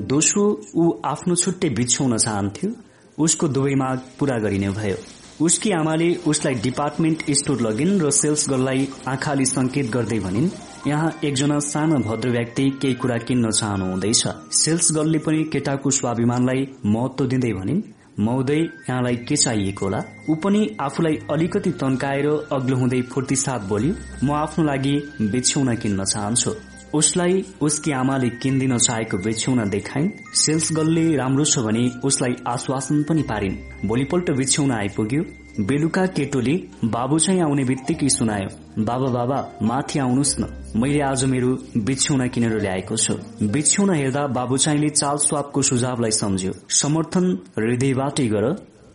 दोस्रो 0.09 0.45
ऊ 0.77 0.91
आफ्नो 1.05 1.35
छुट्टै 1.35 1.69
बिछ्याउन 1.79 2.17
चाहन्थ्यो। 2.19 2.71
उसको 3.19 3.49
दुवै 3.49 3.75
माग 3.75 3.99
पूरा 4.19 4.39
गरिने 4.39 4.71
भयो। 4.79 4.97
उसकी 5.45 5.71
आमाले 5.73 6.09
उसलाई 6.27 6.55
डिपार्टमेन्ट 6.65 7.23
स्टोर 7.39 7.61
लगिन् 7.61 8.01
र 8.03 8.11
सेल्स 8.13 8.49
गर्ललाई 8.51 8.89
आँखाले 9.09 9.45
संकेत 9.47 9.91
गर्दै 9.91 10.19
भनिन् 10.19 10.49
यहाँ 10.87 11.11
एकजना 11.25 11.59
सानो 11.63 11.99
भद्र 12.09 12.29
व्यक्ति 12.31 12.69
केही 12.83 12.95
कुरा 12.95 13.17
किन्न 13.29 13.51
चाहनु 13.51 13.87
हुँदैछ 13.91 14.23
सेल्स 14.55 14.93
गर्लले 14.97 15.19
पनि 15.27 15.45
केटाको 15.53 15.91
स्वाभिमानलाई 15.99 16.67
महत्व 16.87 17.27
दिँदै 17.27 17.53
भनिन् 17.53 17.83
महोदय 18.19 18.61
यहाँलाई 18.61 19.17
के 19.29 19.37
चाहिएको 19.37 19.85
होला? 19.87 20.01
ऊ 20.31 20.35
पनि 20.35 20.61
आफूलाई 20.81 21.17
अलिकति 21.33 21.71
तन्काएर 21.83 22.27
अग्लो 22.53 22.77
हुँदै 22.77 23.01
फुर्ती 23.13 23.37
साथ 23.37 23.69
बोल्यो 23.69 23.95
म 24.25 24.33
आफ्नो 24.37 24.65
लागि 24.65 24.95
बिछ्यौना 25.33 25.75
किन्न 25.75 26.05
चाहन्छु। 26.05 26.53
उसलाई 26.95 27.45
उसकी 27.61 27.93
आमाले 27.93 28.29
किन्दिन 28.43 28.77
चाहेको 28.79 29.17
बिछ्यौना 29.19 29.65
देखाइन्। 29.65 30.11
सेल्स 30.35 30.69
गर्लले 30.73 31.05
राम्रो 31.17 31.45
छ 31.45 31.59
भने 31.59 31.85
उसलाई 32.05 32.35
आश्वासन 32.49 33.03
पनि 33.09 33.23
पारिन्। 33.23 33.57
भोलिपल्ट 33.89 34.31
बिछ्यौना 34.31 34.77
आइपुग्यो। 34.77 35.23
बेलुका 35.61 36.05
केटोले 36.07 36.55
बाबु 36.85 37.19
चाहिँ 37.19 37.41
आउने 37.43 37.65
बित्तिकै 37.65 38.09
सुनायो। 38.09 38.49
बाबा 38.85 39.09
बाबा 39.13 39.39
माथि 39.63 39.99
आउनुहोस् 39.99 40.41
न। 40.41 40.45
मैले 40.77 41.01
आज 41.01 41.25
मेरो 41.25 41.51
बिछ्यौना 41.77 42.27
किनेर 42.27 42.59
ल्याएको 42.61 42.97
छु। 42.97 43.15
बिछ्यौना 43.53 43.95
हेर्दा 43.95 44.27
बाबु 44.27 44.57
चाहिँले 44.57 44.89
चाल 44.91 45.17
स्वापको 45.17 45.63
सुझावलाई 45.63 46.11
सम्झ्यो। 46.11 46.53
समर्थन 46.73 47.27
हृदयबाटै 47.59 48.29
गर। 48.29 48.45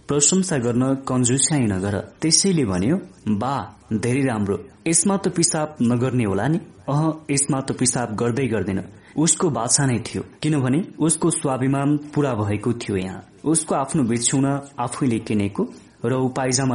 प्रशंसा 0.08 0.58
गर्न 0.58 0.84
कन्जुस्याइ 1.08 1.62
नगर। 1.62 1.96
त्यसैले 2.22 2.66
भन्यो 2.66 2.98
बा 3.42 3.54
धेरै 3.94 4.22
राम्रो। 4.22 4.58
यसमा 4.88 5.18
त 5.18 5.28
पिसाब 5.28 5.76
नगर्ने 5.82 6.24
होला 6.24 6.48
नि? 6.48 6.60
अह 6.90 7.04
यसमा 7.32 7.60
त 7.62 7.72
पिसाब 7.72 8.16
गर्दै 8.16 8.48
गर्दैन। 8.48 8.80
उसको 9.18 9.50
बाछा 9.50 9.86
नै 9.86 10.00
थियो। 10.00 10.24
किनभने 10.42 10.80
उसको 11.00 11.30
स्वाभिमान 11.30 11.98
पूरा 11.98 12.34
भएको 12.34 12.74
थियो 12.74 12.98
यहाँ। 12.98 13.24
उसको 13.46 13.76
आफ्नो 13.76 14.04
बिछुना 14.04 14.54
आफैले 14.80 15.20
किनेको 15.20 15.64
र 16.06 16.14
ऊ 16.14 16.30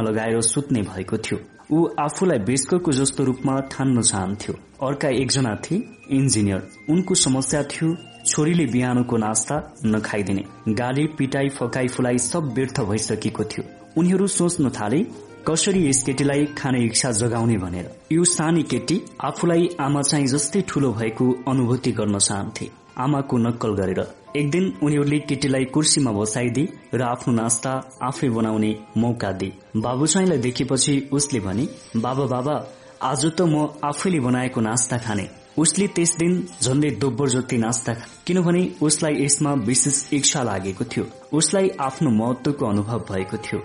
लगाएर 0.07 0.41
सुत्ने 0.41 0.81
भएको 0.81 1.17
थियो। 1.17 1.39
ऊ 1.71 1.87
आफूलाई 1.99 2.39
बेस्करको 2.39 2.91
जस्तो 2.91 3.23
रूपमा 3.23 3.59
ठान्न 3.71 4.01
चाहन्थ्यो। 4.01 4.53
अर्का 4.87 5.09
एकजना 5.09 5.55
थिए 5.55 5.83
इन्जिनियर। 6.09 6.61
उनको 6.89 7.15
समस्या 7.15 7.63
थियो 7.63 7.95
छोरीले 8.25 8.65
बिहानको 8.65 9.17
नास्ता 9.17 9.55
नखाइदिने। 9.85 10.43
गाली 10.73 11.05
पिटाई 11.17 11.49
फकाई 11.49 11.87
फुलाई 11.87 12.17
सब 12.17 12.53
व्यर्थ 12.55 12.79
भइसकेको 12.81 13.43
थियो। 13.43 13.63
उनीहरू 13.97 14.27
सोच्न 14.27 14.69
थाले 14.69 14.99
कसरी 15.47 15.81
यस 15.89 16.03
केटीलाई 16.03 16.45
खाने 16.57 16.83
इच्छा 16.85 17.11
जगाउने 17.11 17.57
भनेर। 17.57 17.89
यो 18.11 18.23
सानी 18.23 18.63
केटी 18.63 19.01
आफूलाई 19.21 19.69
आमा 19.79 20.01
चाहिँ 20.01 20.27
जस्तै 20.27 20.61
ठूलो 20.61 20.91
भएको 20.93 21.25
अनुभूति 21.47 21.91
गर्न 21.91 22.17
चाहन्थे। 22.19 22.69
आमाको 22.97 23.37
नक्कल 23.37 23.73
गरेर। 23.75 24.01
एक 24.37 24.49
दिन 24.51 24.73
उनीहरूले 24.83 25.19
केटीलाई 25.19 25.65
कुर्सीमा 25.65 26.11
बसाइदिए 26.11 26.69
र 26.93 27.01
आफ्नो 27.03 27.33
नास्ता 27.33 27.71
आफै 28.03 28.29
बनाउने 28.29 28.71
मौका 28.97 29.31
दिए। 29.31 29.53
बाबु 29.77 30.05
चाहिँलाई 30.05 30.37
देखेपछि 30.37 31.09
उसले 31.13 31.39
भने 31.39 31.67
बाबा 31.97 32.25
बाबा 32.25 32.55
आज 33.03 33.25
त 33.25 33.41
म 33.41 33.67
आफैले 33.83 34.19
बनाएको 34.19 34.61
नास्ता 34.61 34.97
खाने। 34.97 35.42
उसले 35.57 35.87
त्यस 35.87 36.15
दिन 36.17 36.47
झन्डै 36.61 36.89
दोब्बर 36.91 37.29
जति 37.29 37.57
नास्ता 37.57 37.93
किनभने 38.27 38.71
उसलाई 38.81 39.13
यसमा 39.25 39.53
विशेष 39.53 40.13
इच्छा 40.13 40.43
लागेको 40.43 40.83
थियो। 40.83 41.05
उसलाई 41.33 41.69
आफ्नो 41.79 42.09
महत्वको 42.09 42.65
अनुभव 42.65 42.99
भएको 42.99 43.37
थियो। 43.37 43.61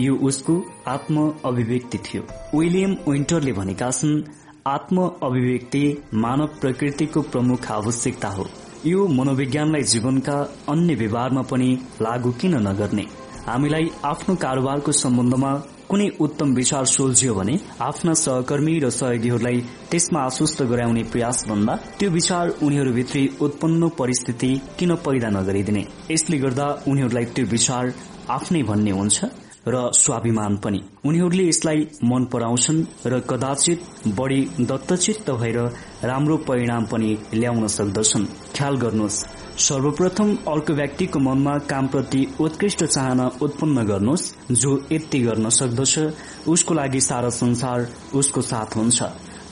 यो 0.00 0.14
उसको 0.16 0.64
आत्म 0.88 1.34
अभिव्यक्ति 1.44 1.98
थियो। 1.98 2.22
विलियम 2.58 2.96
विन्टरले 3.08 3.52
भनेका 3.52 3.90
छन् 3.90 4.22
आत्म 4.66 5.10
अभिव्यक्ति 5.22 6.02
मानव 6.14 6.46
प्रकृतिको 6.46 7.22
प्रमुख 7.22 7.70
आवश्यकता 7.70 8.28
हो। 8.28 8.46
यो 8.86 9.08
मनोविज्ञानलाई 9.08 9.82
जीवनका 9.82 10.36
अन्य 10.68 10.94
व्यवहारमा 10.94 11.42
पनि 11.42 11.78
लागू 12.02 12.32
किन 12.32 12.54
नगर्ने? 12.68 13.06
हामीलाई 13.46 13.90
आफ्नो 14.04 14.36
कारोबारको 14.36 14.92
सम्बन्धमा 14.92 15.52
कुनै 15.90 16.08
उत्तम 16.20 16.52
विचार 16.54 16.84
सोल्झियो 16.86 17.34
भने 17.34 17.54
आफ्ना 17.82 18.12
सहकर्मी 18.14 18.74
र 18.78 18.90
सहयोगीहरूलाई 18.90 19.58
त्यसमा 19.90 20.20
आश्वस्त 20.20 20.62
गराउने 20.62 21.02
प्रयास 21.02 21.44
भन्दा 21.48 21.74
त्यो 21.98 22.10
विचार 22.10 22.48
उनीहरूभित्री 22.62 23.22
उत्पन्न 23.40 23.88
परिस्थिति 23.98 24.50
किन 24.78 24.94
पैदा 25.06 25.28
नगरिदिने। 25.30 25.82
यसले 26.10 26.38
गर्दा 26.38 26.66
उनीहरूलाई 26.88 27.24
त्यो 27.34 27.46
विचार 27.46 27.92
आफ्नै 28.30 28.62
भन्ने 28.62 28.90
हुन्छ 28.90 29.18
र 29.66 29.90
स्वाभिमान 29.94 30.56
पनि। 30.56 30.80
उनीहरूले 31.04 31.48
यसलाई 31.48 31.80
मन 32.04 32.24
पराउँछन् 32.32 32.84
र 33.06 33.20
कदाचित 33.30 33.78
बढ़ी 34.16 34.40
दत्तचित्त 34.60 35.30
भएर 35.30 35.58
राम्रो 36.04 36.36
परिणाम 36.48 36.84
पनि 36.86 37.10
ल्याउन 37.34 37.66
सक्दछन्। 37.66 38.30
ख्याल 38.56 38.76
गर्नुहोस्। 38.76 39.18
सर्वप्रथम 39.58 40.34
अर्को 40.48 40.72
व्यक्तिको 40.72 41.18
मनमा 41.18 41.56
कामप्रति 41.70 42.26
उत्कृष्ट 42.40 42.84
चाहना 42.84 43.30
उत्पन्न 43.42 43.84
गर्नुहोस् 43.86 44.32
जो 44.52 44.70
यति 44.92 45.18
गर्न 45.20 45.48
सक्दछ 45.50 46.48
उसको 46.48 46.74
लागि 46.74 47.00
सारा 47.00 47.28
संसार 47.30 47.88
उसको 48.14 48.40
साथ 48.42 48.76
हुन्छ। 48.76 49.02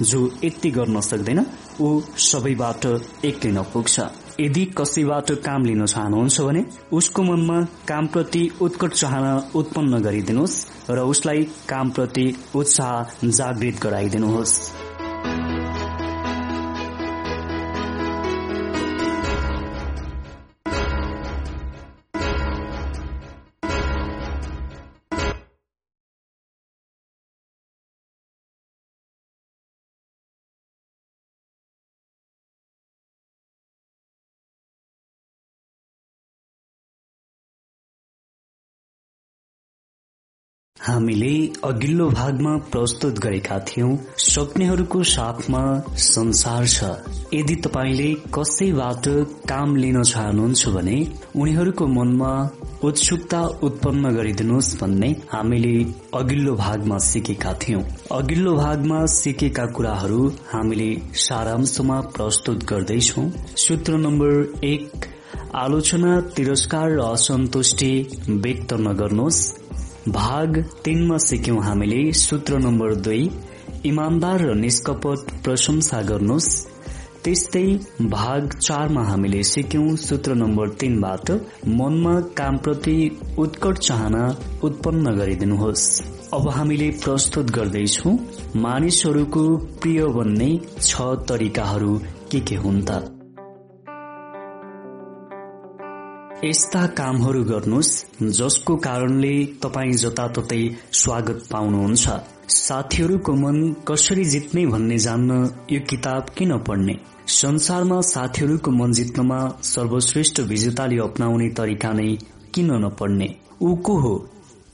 जो 0.03 0.21
यति 0.45 0.71
गर्न 0.71 1.01
सक्दैन 1.01 1.45
ऊ 1.81 2.01
सबैबाट 2.27 2.87
एक्लै 3.25 3.51
नपुग्छ। 3.53 4.01
यदि 4.41 4.65
कसैबाट 4.79 5.31
काम 5.45 5.65
लिन 5.65 5.87
चाहनुहुन्छ 5.87 6.41
भने 6.41 6.65
उसको 6.93 7.23
मनमा 7.23 7.61
कामप्रति 7.89 8.49
उत्कट 8.61 8.93
चाहना 8.95 9.37
उत्पन्न 9.55 10.03
गरिदिनुहोस् 10.03 10.67
र 10.91 10.99
उसलाई 11.05 11.43
कामप्रति 11.69 12.27
उत्साह 12.55 13.27
जागृत 13.29 13.81
गराइदिनुहोस्। 13.83 14.61
हामीले 40.89 41.51
अघिल्लो 41.65 42.09
भागमा 42.11 42.57
प्रस्तुत 42.57 43.19
गरेका 43.19 43.59
थियौं। 43.59 43.97
सक्नेहरूको 44.17 45.03
साथमा 45.03 45.83
संसार 45.97 46.67
छ। 46.67 46.85
यदि 47.35 47.55
तपाईँले 47.55 48.15
कसैबाट 48.15 49.09
काम 49.49 49.77
लिन 49.77 50.03
चाहनुहुन्छ 50.03 50.69
भने 50.69 51.13
उनीहरूको 51.37 51.87
मनमा 51.87 52.33
उत्सुकता 52.85 53.43
उत्पन्न 53.63 54.15
गरिदिनुहोस् 54.15 54.81
भन्ने 54.81 55.17
हामीले 55.33 55.87
अघिल्लो 56.15 56.55
भागमा 56.55 56.99
सिकेका 56.99 57.53
थियौं। 57.53 57.83
अघिल्लो 58.13 58.57
भागमा 58.57 59.07
सिकेका 59.07 59.67
कुराहरू 59.67 60.33
हामीले 60.53 61.03
सारांशमा 61.15 62.01
प्रस्तुत 62.01 62.65
गर्दैछौ। 62.65 63.29
सूत्र 63.57 63.93
नम्बर 63.93 64.61
एक 64.65 65.07
आलोचना 65.55 66.21
तिरस्कार 66.21 66.91
र 66.91 67.01
असन्तुष्टि 67.01 67.93
व्यक्त 68.29 68.73
नगर्नुहोस्। 68.73 69.58
भाग 70.07 70.65
तीनमा 70.85 71.19
सिक्यौं 71.19 71.63
हामीले 71.65 72.13
सूत्र 72.13 72.59
नम्बर 72.59 72.95
दुई। 72.95 73.31
इमान्दार 73.87 74.43
र 74.43 74.55
निष्कपट 74.55 75.43
प्रशंसा 75.45 76.03
गर्नुहोस्। 76.03 76.69
त्यस्तै 77.25 77.81
भाग 78.03 78.49
चारमा 78.53 79.03
हामीले 79.05 79.43
सिक्यौं 79.43 79.97
सूत्र 79.97 80.35
नम्बर 80.35 80.69
तीनबाट 80.69 81.31
मनमा 81.69 82.21
कामप्रति 82.21 82.97
उत्कट 83.39 83.79
चाहना 83.79 84.37
उत्पन्न 84.65 85.17
गरिदिनुहोस्। 85.17 86.03
अब 86.35 86.49
हामीले 86.49 86.91
प्रस्तुत 86.91 87.51
गर्दैछौ 87.51 88.11
मानिसहरूको 88.57 89.57
प्रिय 89.57 90.05
बन्ने 90.07 90.61
छ 90.81 91.01
तरिकाहरू 91.01 91.99
के 92.31 92.41
के 92.41 92.55
हुन् 92.55 92.83
त? 92.83 93.18
यस्ता 96.45 96.87
कामहरू 96.87 97.43
गर्नुहोस् 97.45 98.05
जसको 98.23 98.77
कारणले 98.77 99.45
तपाईँ 99.45 99.93
जताततै 99.93 100.69
स्वागत 100.93 101.43
पाउनुहुन्छ। 101.53 102.09
साथीहरूको 102.49 103.33
मन 103.33 103.73
कसरी 103.89 104.25
जित्ने 104.25 104.67
भन्ने 104.67 104.99
जान्न 104.99 105.31
यो 105.73 105.81
किताब 105.81 106.31
किन 106.39 106.59
पढ्ने? 106.59 106.95
संसारमा 107.27 108.01
साथीहरूको 108.01 108.71
मन 108.71 108.93
जित्नमा 108.93 109.41
सर्वश्रेष्ठ 109.63 110.41
विजेताले 110.41 110.99
अप्नाउने 110.99 111.49
तरिका 111.49 111.93
नै 111.93 112.17
किन 112.55 112.73
नपढ्ने? 112.73 113.35
ऊ 113.63 113.77
को 113.77 113.99
हो? 113.99 114.29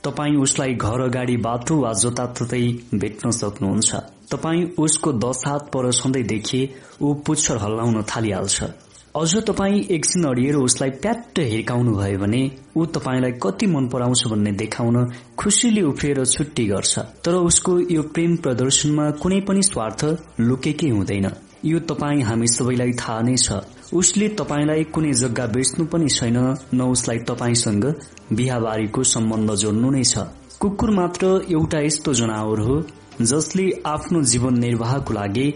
तपाईँ 0.05 0.36
उसलाई 0.36 0.74
घर 0.74 1.01
अगाडि 1.01 1.36
बाटो 1.36 1.81
वा 1.81 1.93
जताततै 1.93 2.65
भेट्न 2.95 3.31
सक्नुहुन्छ। 3.31 3.95
तपाईँ 4.31 4.69
उसको 4.78 5.12
दश 5.12 5.43
हात 5.47 5.70
पर 5.73 5.93
छँदै 5.93 6.23
देखिए 6.23 6.74
ऊ 7.03 7.15
पुच्छर 7.15 7.57
हल्लाउन 7.57 8.03
थालिहाल्छ। 8.03 8.62
अझ 9.16 9.36
तपाईँ 9.47 9.82
एकछिन 9.95 10.24
अडिएर 10.24 10.57
उसलाई 10.57 10.91
प्याट्ट 10.91 11.39
हिर्काउनु 11.39 11.93
भयो 11.97 12.19
भने 12.19 12.41
ऊ 12.77 12.85
तपाईँलाई 12.86 13.32
कति 13.43 13.66
मन 13.66 13.86
पराउँछ 13.89 14.27
भन्ने 14.27 14.53
देखाउन 14.53 14.97
खुसीले 15.39 15.82
उफ्रिएर 15.82 16.24
छुट्टी 16.24 16.65
गर्छ। 16.66 16.99
तर 16.99 17.35
उसको 17.41 17.78
यो 17.95 18.03
प्रेम 18.15 18.35
प्रदर्शनमा 18.36 19.11
कुनै 19.23 19.41
पनि 19.41 19.62
स्वार्थ 19.62 20.05
लुकेकै 20.41 20.89
हुँदैन। 20.89 21.31
यो 21.65 21.78
तपाईँ 21.91 22.23
हामी 22.23 22.47
सबैलाई 22.47 22.93
थाहा 22.93 23.20
नै 23.20 23.36
छ। 23.36 23.61
उसले 23.93 24.28
तपाईँलाई 24.41 24.85
कुनै 24.91 25.12
जग्गा 25.12 25.47
बेच्नु 25.47 25.86
पनि 25.86 26.09
छैन 26.09 26.39
न 26.74 26.91
उसलाई 26.91 27.19
तपाईँसँग 27.19 27.85
बिहाबारीको 28.32 29.03
सम्बन्ध 29.05 29.55
जोड्नु 29.55 29.91
नै 29.91 30.05
छ। 30.05 30.27
कुकुर 30.61 30.91
मात्र 30.91 31.27
एउटा 31.53 31.86
यस्तो 31.86 32.15
जनावर 32.15 32.61
हो 32.61 32.82
जसले 33.23 33.70
आफ्नो 33.86 34.23
जीवन 34.23 34.59
निर्वाहको 34.59 35.15
लागि 35.15 35.49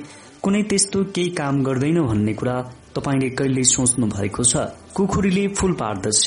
कुनै 0.42 0.62
त्यस्तो 0.62 1.04
केही 1.04 1.30
काम 1.34 1.62
गर्दैन 1.64 2.06
भन्ने 2.06 2.34
कुरा 2.34 2.56
तपाईँले 2.94 3.28
कहिले 3.30 3.64
सोच्नु 3.66 4.06
भएको 4.08 4.44
छ 4.44 4.68
कुखुरीले 4.96 5.46
फूल 5.56 5.72
पार्दछ 5.80 6.24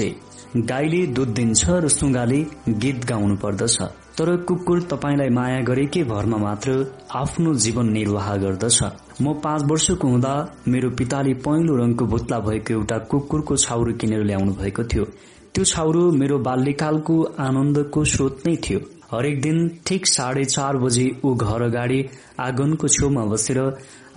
गाईले 0.68 1.06
दुध 1.08 1.30
दिन्छ 1.34 1.70
र 1.70 1.88
सुगाले 1.90 2.40
गीत 2.82 3.06
गाउनु 3.06 3.36
पर्दछ। 3.44 3.78
तर 4.18 4.30
कुकुर 4.48 4.82
तपाईँलाई 4.92 5.30
माया 5.30 5.60
गरेकै 5.64 6.04
भरमा 6.04 6.38
मात्र 6.38 6.72
आफ्नो 7.16 7.54
जीवन 7.64 7.92
निर्वाह 7.92 8.36
गर्दछ। 8.38 8.80
म 9.22 9.34
पाँच 9.44 9.64
वर्षको 9.72 10.08
हुँदा 10.08 10.34
मेरो 10.68 10.90
पिताले 11.00 11.34
पहेँलो 11.46 11.76
रङको 11.76 12.06
भुत्ला 12.06 12.40
भएको 12.48 12.74
एउटा 12.74 12.98
कुकुरको 13.12 13.56
छाउरो 13.58 13.94
किनेर 14.02 14.24
ल्याउनु 14.24 14.54
भएको 14.54 14.84
थियो। 14.84 15.06
त्यो 15.54 15.64
छाउरो 15.64 16.04
मेरो 16.20 16.38
बाल्यकालको 16.48 17.16
आनन्दको 17.40 18.04
स्रोत 18.06 18.48
नै 18.48 18.56
थियो। 18.66 18.80
हरेक 19.12 19.42
दिन 19.42 19.58
ठिक 19.86 20.06
साढे 20.08 20.44
चार 20.46 20.78
बजे 20.84 21.06
ऊ 21.26 21.34
घर 21.36 21.62
अगाडि 21.62 22.00
आँगनको 22.40 22.88
छेउमा 22.88 23.24
बसेर 23.32 23.60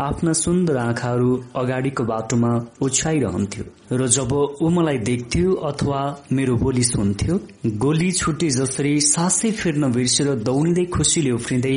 आफ्ना 0.01 0.33
सुन्दर 0.33 0.77
आँखाहरू 0.77 1.29
अगाडिको 1.57 2.05
बाटोमा 2.05 2.51
ओछ्याइरहन्थ्यो 2.83 3.65
र 3.93 4.07
जब 4.16 4.33
ऊ 4.35 4.69
मलाई 4.77 4.99
देख्थ्यो 5.09 5.53
अथवा 5.71 6.01
मेरो 6.33 6.55
बोली 6.62 6.83
सुन्थ्यो 6.85 7.39
गोली 7.85 8.11
छुटे 8.12 8.49
जसरी 8.51 8.95
सासै 9.09 9.51
फिर्न 9.61 9.93
बिर्सेर 9.93 10.35
दौडिँदै 10.49 10.85
खुसीले 10.97 11.31
उफ्रिँदै 11.31 11.77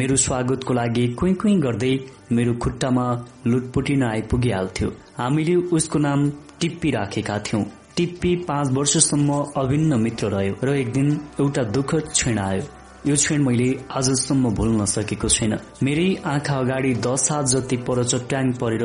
मेरो 0.00 0.16
स्वागतको 0.24 0.74
लागि 0.74 1.06
कुइ 1.20 1.34
कुइ 1.42 1.54
गर्दै 1.66 1.92
मेरो 2.32 2.54
खुट्टामा 2.62 3.06
लुटपुटिन 3.46 4.02
आइपुगिहाल्थ्यो। 4.04 4.88
हामीले 5.18 5.54
उसको 5.76 5.98
नाम 5.98 6.28
टिप्पी 6.60 6.90
राखेका 6.90 7.38
थियौं। 7.46 7.62
टिप्पी 7.96 8.34
पाँच 8.48 8.72
वर्षसम्म 8.72 9.44
अभिन्न 9.56 10.00
मित्र 10.00 10.26
रह्यो 10.34 10.54
र 10.64 10.76
एक 10.80 10.92
दिन 10.92 11.08
एउटा 11.40 11.62
दुःखद 11.76 12.10
क्षण 12.16 12.38
आयो। 12.38 12.62
यो 13.06 13.14
क्षण 13.14 13.42
मैले 13.42 13.68
आजसम्म 13.90 14.50
भुल्न 14.54 14.84
सकेको 14.84 15.28
छैन। 15.28 15.56
मेरै 15.82 16.06
आँखा 16.26 16.54
अगाडि 16.54 16.92
दस 17.06 17.28
हात 17.32 17.46
जति 17.46 17.76
पर 17.86 18.02
चट्याङ 18.04 18.52
परेर 18.52 18.84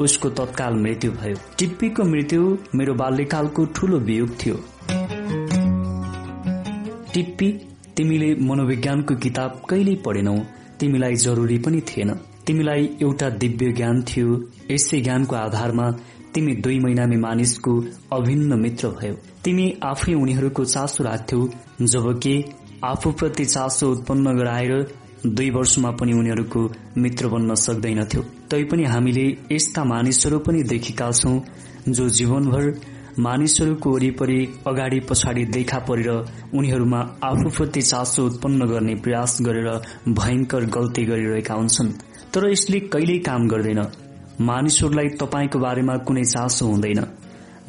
उसको 0.00 0.28
तत्काल 0.30 0.74
मृत्यु 0.74 1.10
भयो। 1.12 1.36
टिप्पीको 1.58 2.04
मृत्यु 2.04 2.42
मेरो 2.74 2.94
बाल्यकालको 2.94 3.64
ठूलो 3.74 3.98
वियोग 3.98 4.30
थियो। 4.40 4.56
टिप्पी 7.14 7.48
तिमीले 7.96 8.34
मनोविज्ञानको 8.48 9.14
किताब 9.16 9.60
कहिल्यै 9.70 9.96
पढेनौ 10.06 10.36
तिमीलाई 10.80 11.14
जरुरी 11.16 11.58
पनि 11.58 11.80
थिएन। 11.80 12.10
तिमीलाई 12.46 12.84
एउटा 13.02 13.28
दिव्य 13.42 13.72
ज्ञान 13.72 14.02
थियो 14.02 14.28
यसै 14.70 15.00
ज्ञानको 15.00 15.36
आधारमा 15.36 15.90
तिमी 16.34 16.54
दुई 16.54 16.78
महिनामै 16.78 17.16
मानिसको 17.16 17.72
अभिन्न 18.12 18.58
मित्र 18.60 18.88
भयो। 18.88 19.14
तिमी 19.44 19.66
आफै 19.82 20.14
उनीहरूको 20.14 20.64
चासो 20.64 21.04
राख्थ्यौ 21.04 21.40
जबकि 21.82 22.34
आफूप्रति 22.84 23.44
चासो 23.44 23.90
उत्पन्न 23.92 24.36
गराएर 24.38 24.72
दुई 25.26 25.50
वर्षमा 25.50 25.90
पनि 25.90 26.12
उनीहरूको 26.12 26.60
मित्र 26.96 27.28
बन्न 27.28 27.54
सक्दैनथ्यो। 27.54 28.22
तैपनि 28.50 28.84
हामीले 28.84 29.26
यस्ता 29.52 29.84
मानिसहरू 29.84 30.38
पनि 30.38 30.62
देखेका 30.62 31.10
छौं 31.10 31.40
जो 31.88 32.08
जीवनभर 32.08 32.80
मानिसहरूको 33.18 33.90
वरिपरि 33.90 34.38
अगाडि 34.66 35.00
पछाडि 35.00 35.44
देखा 35.44 35.78
परेर 35.78 36.08
उनीहरूमा 36.54 37.00
आफूप्रति 37.24 37.82
चासो 37.82 38.26
उत्पन्न 38.26 38.66
गर्ने 38.66 38.94
प्रयास 38.94 39.38
गरेर 39.42 39.68
भयंकर 40.08 40.64
गल्ती 40.64 41.04
गरिरहेका 41.04 41.54
हुन्छन्। 41.54 41.92
तर 42.34 42.50
यसले 42.50 42.80
कहिल्यै 42.80 43.18
काम 43.18 43.48
गर्दैन। 43.48 43.86
मानिसहरूलाई 44.40 45.08
तपाईँको 45.08 45.58
बारेमा 45.58 45.96
कुनै 45.96 46.24
चासो 46.24 46.66
हुँदैन। 46.66 47.00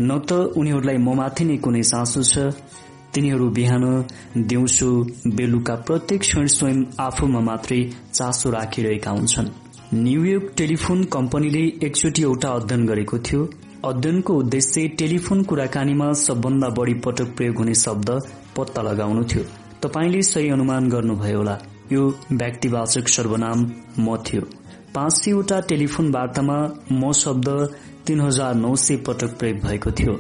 न 0.02 0.20
त 0.20 0.32
उनीहरूलाई 0.58 0.98
ममाथि 0.98 1.46
नै 1.46 1.58
कुनै 1.58 1.82
चासो 1.84 2.22
छ 2.24 2.54
तिनीहरू 3.14 3.50
बिहान 3.50 3.84
दिउँसो 4.38 4.90
बेलुका 5.28 5.76
प्रत्येक 5.76 6.22
क्षण 6.22 6.48
स्वयं 6.48 6.84
आफूमा 7.00 7.40
मात्रै 7.40 7.82
चासो 8.14 8.50
राखिरहेका 8.50 9.12
हुन्छन्। 9.12 9.48
न्यूयोर्क 9.94 10.54
टेलिफोन 10.58 11.04
कम्पनीले 11.04 11.64
एकचोटि 11.84 12.22
एउटा 12.24 12.50
अध्ययन 12.50 12.86
गरेको 12.86 13.18
थियो। 13.18 13.50
अध्ययनको 13.86 14.34
उद्देश्य 14.34 14.88
टेलिफोन 14.88 15.44
कुराकानीमा 15.44 16.12
सबभन्दा 16.14 16.70
बढ़ी 16.70 16.94
पटक 16.94 17.36
प्रयोग 17.38 17.58
हुने 17.58 17.74
शब्द 17.74 18.10
पत्ता 18.58 18.82
लगाउनु 18.82 19.24
थियो। 19.24 19.44
तपाईँले 19.84 20.22
सही 20.22 20.50
अनुमान 20.50 20.90
गर्नुभयो 20.90 21.38
होला। 21.38 21.58
यो 21.92 22.08
व्यक्तिवाचक 22.32 23.08
सर्वनाम 23.08 23.60
म 24.00 24.18
थियो। 24.18 24.42
पाँच 24.96 25.14
सयवटा 25.14 25.60
टेलिफोन 25.60 26.12
वार्तामा 26.12 26.58
म 26.92 27.12
शब्द 27.12 27.48
तीन 28.08 28.22
हजार 28.22 28.56
नौ 28.56 28.76
सय 28.76 28.98
पटक 28.98 29.38
प्रयोग 29.40 29.58
भएको 29.58 29.92
थियो। 29.92 30.14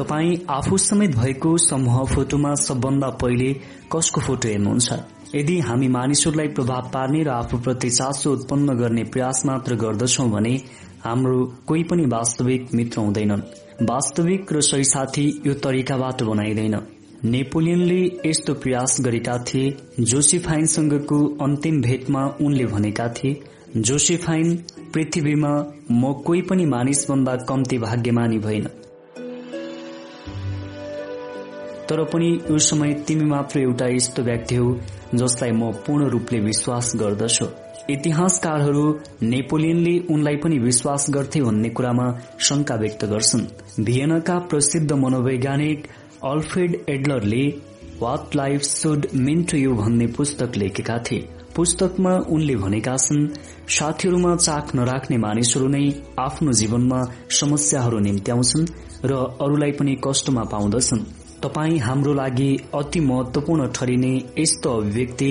तपाई 0.00 0.36
आफू 0.50 0.76
समेत 0.78 1.16
भएको 1.16 1.56
समूह 1.60 2.04
फोटोमा 2.14 2.54
सबभन्दा 2.56 3.08
पहिले 3.22 3.52
कसको 3.92 4.20
फोटो 4.20 4.48
हेर्नुहुन्छ? 4.48 4.92
यदि 5.34 5.58
हामी 5.60 5.88
मानिसहरूलाई 5.88 6.48
प्रभाव 6.48 6.88
पार्ने 6.94 7.22
र 7.22 7.28
आफूप्रति 7.30 7.90
चासो 7.90 8.32
उत्पन्न 8.32 8.76
गर्ने 8.78 9.04
प्रयास 9.04 9.42
मात्र 9.46 9.76
गर्दछौ 9.76 10.24
भने 10.28 10.54
हाम्रो 11.04 11.44
कोही 11.66 11.82
पनि 11.84 12.06
वास्तविक 12.06 12.74
मित्र 12.74 13.00
हुँदैनन्। 13.00 13.42
वास्तविक 13.90 14.52
र 14.52 14.60
सही 14.60 14.84
साथी 14.84 15.26
यो 15.46 15.54
तरिकाबाट 15.60 16.22
बनाइँदैन। 16.22 16.80
नेपोलियनले 17.24 18.00
यस्तो 18.26 18.54
प्रयास 18.54 18.96
गरेका 19.00 19.38
थिए 19.44 19.76
जोसिफाइनसँगको 20.00 21.24
अन्तिम 21.44 21.80
भेटमा 21.82 22.26
उनले 22.40 22.66
भनेका 22.66 23.08
थिए 23.08 23.40
जोसेफाइन 23.76 24.56
पृथ्वीमा 24.94 25.54
म 25.92 26.12
कोही 26.26 26.42
पनि 26.42 26.64
मानिसभन्दा 26.66 27.36
कम्ती 27.48 27.78
भाग्यमानी 27.78 28.38
भएन। 28.38 28.68
तर 31.90 32.02
पनि 32.12 32.28
यो 32.50 32.58
समय 32.64 32.92
तिमी 33.06 33.24
मात्र 33.26 33.60
एउटा 33.60 33.86
यस्तो 33.88 34.22
व्यक्ति 34.22 34.56
हो 34.56 34.66
जसलाई 35.14 35.50
म 35.52 35.70
पूर्ण 35.86 36.08
रूपले 36.10 36.38
विश्वास 36.40 36.92
गर्दछु। 36.96 37.46
इतिहासकारहरू 37.90 38.84
नेपोलियनले 39.22 39.94
उनलाई 40.14 40.36
पनि 40.36 40.58
विश्वास 40.58 41.06
गर्थे 41.10 41.40
भन्ने 41.42 41.68
कुरामा 41.70 42.06
शंका 42.40 42.74
व्यक्त 42.74 43.04
गर्छन्। 43.04 43.44
भियनाका 43.84 44.38
प्रसिद्ध 44.50 44.92
मनोवैज्ञानिक 44.92 45.86
Alfred 46.24 46.80
एडलरले 46.88 47.44
what 48.00 48.36
life 48.36 48.62
should 48.62 49.06
mean 49.26 49.42
to 49.44 49.56
you 49.56 49.74
भन्ने 49.74 50.06
पुस्तक 50.16 50.56
लेखेका 50.56 50.98
थिए। 50.98 51.28
पुस्तकमा 51.56 52.12
उनले 52.30 52.54
भनेका 52.56 52.96
छन् 52.96 53.28
साथीहरूमा 53.76 54.34
चाख 54.36 54.74
नराख्ने 54.74 55.16
मानिसहरू 55.18 55.68
नै 55.68 55.84
आफ्नो 56.18 56.52
जीवनमा 56.60 57.00
समस्याहरू 57.38 57.98
निम्त्याउँछन् 57.98 58.70
र 59.04 59.12
अरूलाई 59.44 59.72
पनि 59.72 59.96
कष्टमा 60.06 60.44
पाउँदछन्। 60.52 61.04
तपाई 61.42 61.76
हाम्रो 61.78 62.12
लागि 62.14 62.48
अति 62.74 63.00
महत्वपूर्ण 63.00 63.66
ठरिने 63.72 64.10
यस्तो 64.38 64.70
अभिव्यक्ति 64.76 65.28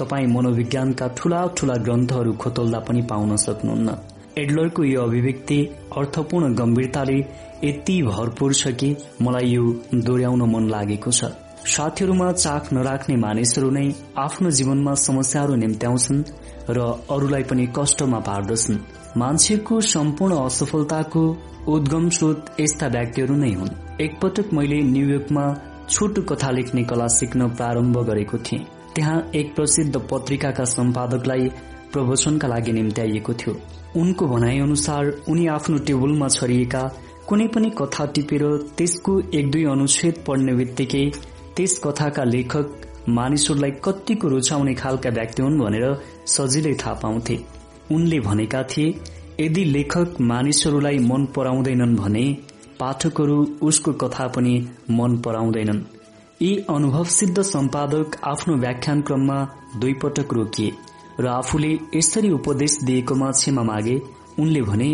तपाई 0.00 0.26
मनोविज्ञानका 0.26 1.06
ठूला 1.18 1.40
ठूला 1.56 1.74
ग्रन्थहरू 1.86 2.32
खोतल्दा 2.32 2.78
पनि 2.78 3.02
पाउन 3.02 3.36
सक्नुहुन्न। 3.36 3.94
एडलरको 4.38 4.84
यो 4.84 5.02
अभिव्यक्ति 5.02 5.58
अर्थपूर्ण 5.98 6.54
गम्भीरताले 6.54 7.18
यति 7.64 7.96
भरपूर 8.02 8.54
छ 8.54 8.72
कि 8.80 8.94
मलाई 9.22 9.48
यो 9.50 9.64
दोहोऱ्याउन 9.96 10.42
मन 10.52 10.68
लागेको 10.70 11.10
छ। 11.10 11.32
साथीहरूमा 11.66 12.30
चाख 12.34 12.72
नराख्ने 12.72 13.16
मानिसहरू 13.16 13.70
नै 13.70 13.84
आफ्नो 14.18 14.50
जीवनमा 14.50 14.94
समस्याहरू 15.06 15.54
निम्त्याउँछन् 15.64 16.22
र 16.70 16.86
अरूलाई 17.10 17.42
पनि 17.50 17.66
कष्टमा 17.78 18.20
पार्दछन्। 18.30 18.78
मान्छेको 19.16 19.80
सम्पूर्ण 19.90 20.40
असफलताको 20.46 21.26
उद्गम 21.74 22.08
स्रोत 22.16 22.60
यस्ता 22.60 22.86
व्यक्तिहरू 22.94 23.34
नै 23.34 23.52
हुन्। 23.58 23.76
एकपटक 24.00 24.52
मैले 24.52 24.80
न्यूयोर्कमा 24.84 25.44
छोटो 25.90 26.22
कथा 26.22 26.50
लेख्ने 26.50 26.82
कला 26.84 27.06
सिक्न 27.08 27.48
प्रारम्भ 27.50 27.98
गरेको 28.06 28.38
थिएँ। 28.38 28.64
त्यहाँ 28.94 29.18
एक 29.34 29.54
प्रसिद्ध 29.54 29.96
पत्रिकाका 30.10 30.64
सम्पादकलाई 30.64 31.48
प्रवचनका 31.92 32.48
लागि 32.48 32.72
निम्त्याइएको 32.72 33.32
थियो। 33.34 33.54
उनको 33.96 34.26
भनाइ 34.28 34.58
अनुसार 34.60 35.12
उनी 35.28 35.46
आफ्नो 35.46 35.78
टेबलमा 35.78 36.28
छरिएका 36.28 36.82
कुनै 37.28 37.46
पनि 37.48 37.70
कथा 37.78 38.04
टिपेर 38.14 38.44
त्यसको 38.78 39.20
एक 39.34 39.50
दुई 39.50 39.64
अनुच्छेद 39.64 40.22
पढ्ने 40.26 40.52
बित्तिकै 40.54 41.04
त्यस 41.56 41.78
कथाका 41.84 42.24
लेखक 42.24 42.66
मानिसहरूलाई 43.08 43.70
कतिको 43.84 44.28
रुचाउने 44.28 44.74
खालका 44.74 45.10
व्यक्ति 45.10 45.42
हुन् 45.42 45.58
भनेर 45.58 45.86
सजिलै 46.26 46.74
थाहा 46.74 46.94
पाउँथे। 47.02 47.38
उनले 47.92 48.20
भनेका 48.20 48.62
थिए 48.62 48.94
यदि 49.40 49.64
लेखक 49.64 50.20
मानिसहरूलाई 50.30 50.98
मन 51.10 51.24
पराउँदैनन् 51.36 51.96
भने 51.96 52.24
पाठकहरू 52.80 53.38
उसको 53.62 53.92
कथा 54.02 54.26
पनि 54.28 54.54
मन 54.90 55.16
पराउँदैनन्। 55.18 55.82
यी 56.42 56.50
अनुभव 56.70 57.04
सिद्ध 57.10 57.42
सम्पादक 57.44 58.16
आफ्नो 58.24 58.56
व्याख्यान 58.56 59.00
क्रममा 59.02 59.38
दुई 59.80 59.94
पटक 60.02 60.34
रोकिए 60.34 60.70
र 61.20 61.26
आफूले 61.28 61.72
यसरी 61.94 62.30
उपदेश 62.30 62.78
दिएकोमा 62.84 63.30
क्षमा 63.30 63.62
मागे 63.62 63.96
उनले 64.38 64.62
भने 64.62 64.90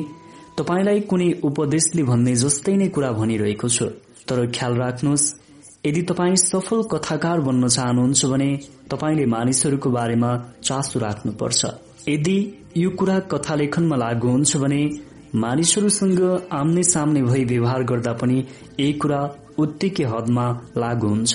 तपाईँलाई 0.58 1.00
कुनै 1.10 1.30
उपदेशले 1.44 2.02
भन्ने 2.02 2.34
जस्तै 2.42 2.76
नै 2.76 2.88
कुरा 2.88 3.10
भनिरहेको 3.12 3.68
छु 3.68 3.86
तर 4.28 4.38
ख्याल 4.56 4.76
राख्नुहोस् 4.76 5.32
यदि 5.86 6.02
तपाईँ 6.02 6.36
सफल 6.42 6.82
कथाकार 6.92 7.40
बन्न 7.40 7.68
चाहनुहुन्छ 7.68 8.26
भने 8.26 8.50
तपाईँले 8.90 9.26
मानिसहरूको 9.26 9.90
बारेमा 9.90 10.30
चासो 10.62 10.98
राख्नुपर्छ। 10.98 11.60
यदि 12.08 12.36
यो 12.76 12.90
कुरा 12.90 13.18
कथा 13.32 13.54
लेखनमा 13.54 13.96
लागू 13.96 14.28
हुन्छ 14.28 14.56
भने 14.56 14.80
मानिसहरूसँग 15.34 16.20
आम्ने 16.52 16.82
सामने 16.82 17.22
भई 17.22 17.44
व्यवहार 17.44 17.82
गर्दा 17.82 18.12
पनि 18.12 18.38
यही 18.80 18.92
कुरा 18.92 19.20
उत्तिकै 19.58 20.04
हदमा 20.04 20.46
लागू 20.76 21.08
हुन्छ। 21.08 21.34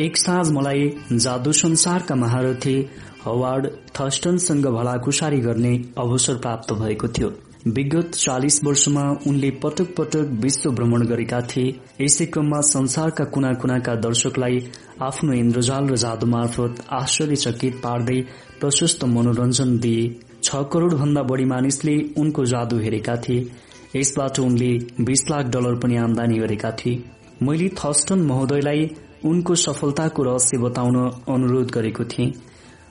एक 0.00 0.16
साँझ 0.16 0.50
मलाई 0.50 0.88
जादु 1.12 1.52
संसारका 1.52 2.14
महारथी 2.14 2.76
हवार्ड 3.24 3.66
थस्टनसँग 4.00 4.66
भलाकुसारी 4.66 5.40
गर्ने 5.40 5.74
अवसर 5.98 6.36
प्राप्त 6.36 6.72
भएको 6.72 7.08
थियो। 7.08 7.32
विगत 7.66 8.10
चालिस 8.14 8.64
वर्षमा 8.64 9.02
उनले 9.26 9.50
पटक 9.62 9.94
पटक 9.98 10.32
विश्व 10.40 10.70
भ्रमण 10.70 11.06
गरेका 11.06 11.40
थिए। 11.40 11.74
यसै 12.00 12.26
क्रममा 12.26 12.60
संसारका 12.60 13.24
कुना 13.24 13.52
कुनाका 13.54 13.94
दर्शकलाई 13.94 14.58
आफ्नो 15.02 15.32
इन्द्रजाल 15.32 15.88
र 15.88 15.96
जादु 15.96 16.26
मार्फत 16.26 16.84
आश्चर्यचकित 16.92 17.80
पार्दै 17.84 18.20
प्रशस्त 18.60 19.04
मनोरञ्जन 19.04 19.78
दिए। 19.78 20.04
छ 20.44 20.62
करोड़ 20.72 20.94
भन्दा 20.94 21.22
बढ़ी 21.22 21.44
मानिसले 21.44 21.94
उनको 22.18 22.44
जादु 22.44 22.78
हेरेका 22.78 23.16
थिए। 23.18 23.50
यसबाट 23.96 24.38
उनले 24.40 24.72
बीस 25.00 25.24
लाख 25.30 25.46
डलर 25.46 25.74
पनि 25.74 25.96
आमदानी 25.96 26.38
गरेका 26.38 26.70
थिए। 26.70 27.02
मैले 27.42 27.68
थस्टन 27.78 28.22
महोदयलाई 28.22 28.90
उनको 29.24 29.54
सफलताको 29.56 30.22
रहस्य 30.22 30.58
बताउन 30.58 30.96
अनुरोध 31.28 31.70
गरेको 31.70 32.04
थिएँ। 32.04 32.32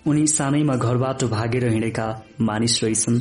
उनी 0.08 0.26
सानैमा 0.28 0.76
घरबाट 0.76 1.24
भागेर 1.32 1.68
हिँडेका 1.68 2.08
मानिस 2.42 2.84
रहेछन्। 2.84 3.20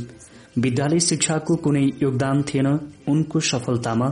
विद्यालय 0.58 1.00
शिक्षाको 1.00 1.56
कुनै 1.56 1.84
योगदान 2.02 2.42
थिएन 2.42 2.66
उनको 3.08 3.40
सफलतामा। 3.42 4.08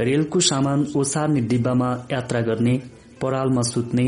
रेलको 0.00 0.40
सामान 0.42 0.86
ओसार्ने 0.96 1.40
डिब्बामा 1.48 1.90
यात्रा 2.12 2.40
गर्ने 2.40 2.76
परालमा 3.22 3.62
सुत्ने 3.62 4.06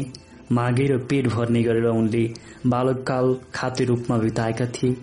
मागेर 0.53 0.97
पेट 1.09 1.29
भर्ने 1.29 1.63
गरेर 1.63 1.87
उनले 1.87 2.25
बालककाल 2.67 3.37
खाते 3.55 3.85
रूपमा 3.85 4.19
बिताएका 4.19 4.67
थिए। 4.75 4.97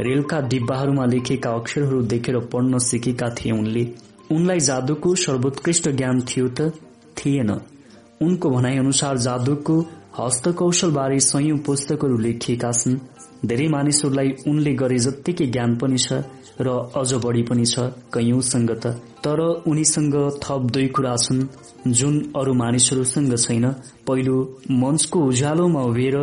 रेलका 0.00 0.40
डिब्बाहरूमा 0.48 1.04
लेखेका 1.06 1.50
अक्षरहरू 1.50 2.02
देखेर 2.12 2.38
पढ्न 2.52 2.78
सिकेका 2.80 3.28
थिए 3.30 3.52
उनले। 3.52 3.84
उनलाई 4.32 4.60
जादुको 4.60 5.14
सर्वोत्कृष्ट 5.14 5.88
ज्ञान 5.90 6.20
थियो 6.28 6.48
त 6.48 6.72
थिएन। 7.16 7.50
उनको 8.22 8.50
भनाइ 8.50 8.76
अनुसार 8.78 9.18
जादुको 9.18 9.76
हस्तकौशलबारे 10.18 11.18
संयौं 11.20 11.58
पुस्तकहरू 11.66 12.16
लेखिएका 12.18 12.70
छन्। 12.72 12.98
धेरै 13.46 13.68
मानिसहरूलाई 13.68 14.30
उनले 14.48 14.72
गरे 14.74 14.98
जत्तिकै 14.98 15.46
ज्ञान 15.46 15.76
पनि 15.76 15.98
छ 15.98 16.22
र 16.60 16.68
अझ 17.00 17.10
बढी 17.24 17.42
पनि 17.42 17.64
छ 17.66 17.88
कैयौंसँग 18.14 18.70
त। 18.82 18.86
तर 19.24 19.40
उनीसँग 19.66 20.16
थप 20.44 20.62
दुई 20.72 20.86
कुरा 20.96 21.14
छन् 21.16 21.40
जुन 21.88 22.14
अरू 22.36 22.52
मानिसहरूसँग 22.54 23.34
छैन। 23.36 23.66
पहिलो 24.06 24.36
मञ्चको 24.70 25.18
उज्यालोमा 25.28 25.82
उभिएर 25.82 26.16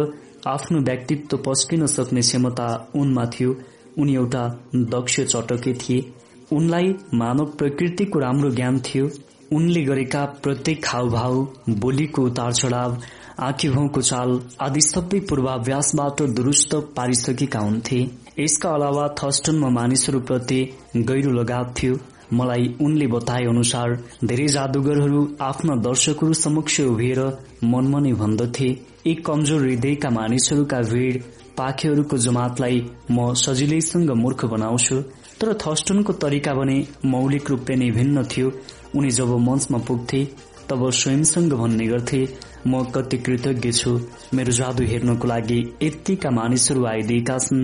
आफ्नो 0.47 0.79
व्यक्तित्व 0.79 1.37
पस्किन 1.37 1.85
सक्ने 1.87 2.21
क्षमता 2.21 2.67
उनमा 2.95 3.25
थियो। 3.25 3.55
उनी 3.99 4.15
एउटा 4.15 4.43
दक्ष 4.75 5.19
चटके 5.21 5.73
थिए। 5.73 6.11
उनलाई 6.53 6.93
मानव 7.13 7.45
प्रकृतिको 7.59 8.19
राम्रो 8.19 8.49
ज्ञान 8.49 8.79
थियो। 8.79 9.09
उनले 9.53 9.83
गरेका 9.83 10.25
प्रत्येक 10.43 10.85
हावभाव 10.87 11.35
बोलीको 11.69 12.21
उतार 12.21 12.53
चढाव 12.53 12.97
आँखी 13.39 13.69
भाउको 13.69 14.01
चाल 14.01 14.39
आदि 14.61 14.81
सबै 14.81 15.19
पूर्वाभ्यासबाट 15.19 16.21
दुरूस्त 16.31 16.75
पारिसकेका 16.97 17.59
हुन्थे। 17.59 17.99
यसका 18.39 18.69
अलावा 18.69 19.07
थस्टनमा 19.19 19.69
मानिसहरूप्रति 19.69 20.61
गहिरो 20.97 21.31
लगाव 21.31 21.73
थियो। 21.77 21.97
मलाई 22.33 22.75
उनले 22.81 23.07
बताए 23.07 23.43
अनुसार 23.45 23.93
धेरै 24.23 24.47
जादुगरहरू 24.47 25.21
आफ्ना 25.41 25.75
दर्शकहरू 25.81 26.33
समक्ष 26.33 26.79
उभिएर 26.81 27.21
मनमनै 27.63 28.13
भन्दथे। 28.13 28.69
एक 29.07 29.25
कमजोर 29.25 29.61
हृदयका 29.61 30.09
मानिसहरूका 30.09 30.79
भीड़ 30.89 31.17
पाखेहरूको 31.57 32.17
जमातलाई 32.17 32.79
म 33.11 33.33
सजिलैसँग 33.41 34.11
मूर्ख 34.21 34.45
बनाउँछु। 34.45 34.95
तर 35.39 35.53
थस्टनको 35.63 36.13
तरिका 36.23 36.53
भने 36.53 36.75
मौलिक 37.05 37.49
रूपले 37.49 37.75
नै 37.75 37.89
भिन्न 37.91 38.23
थियो। 38.31 38.51
उनी 38.95 39.09
जब 39.11 39.31
मञ्चमा 39.47 39.79
पुग्थे 39.87 40.23
तब 40.69 40.89
स्वयंसँग 40.91 41.53
भन्ने 41.53 41.87
गर्थे 41.87 42.21
म 42.67 42.83
कति 42.95 43.17
कृतज्ञ 43.17 43.71
छु। 43.71 43.91
मेरो 44.35 44.51
जादु 44.51 44.83
हेर्नको 44.83 45.27
लागि 45.27 45.59
यत्तिका 45.83 46.29
मानिसहरू 46.31 46.85
आइदिएका 46.85 47.37
छन्। 47.37 47.63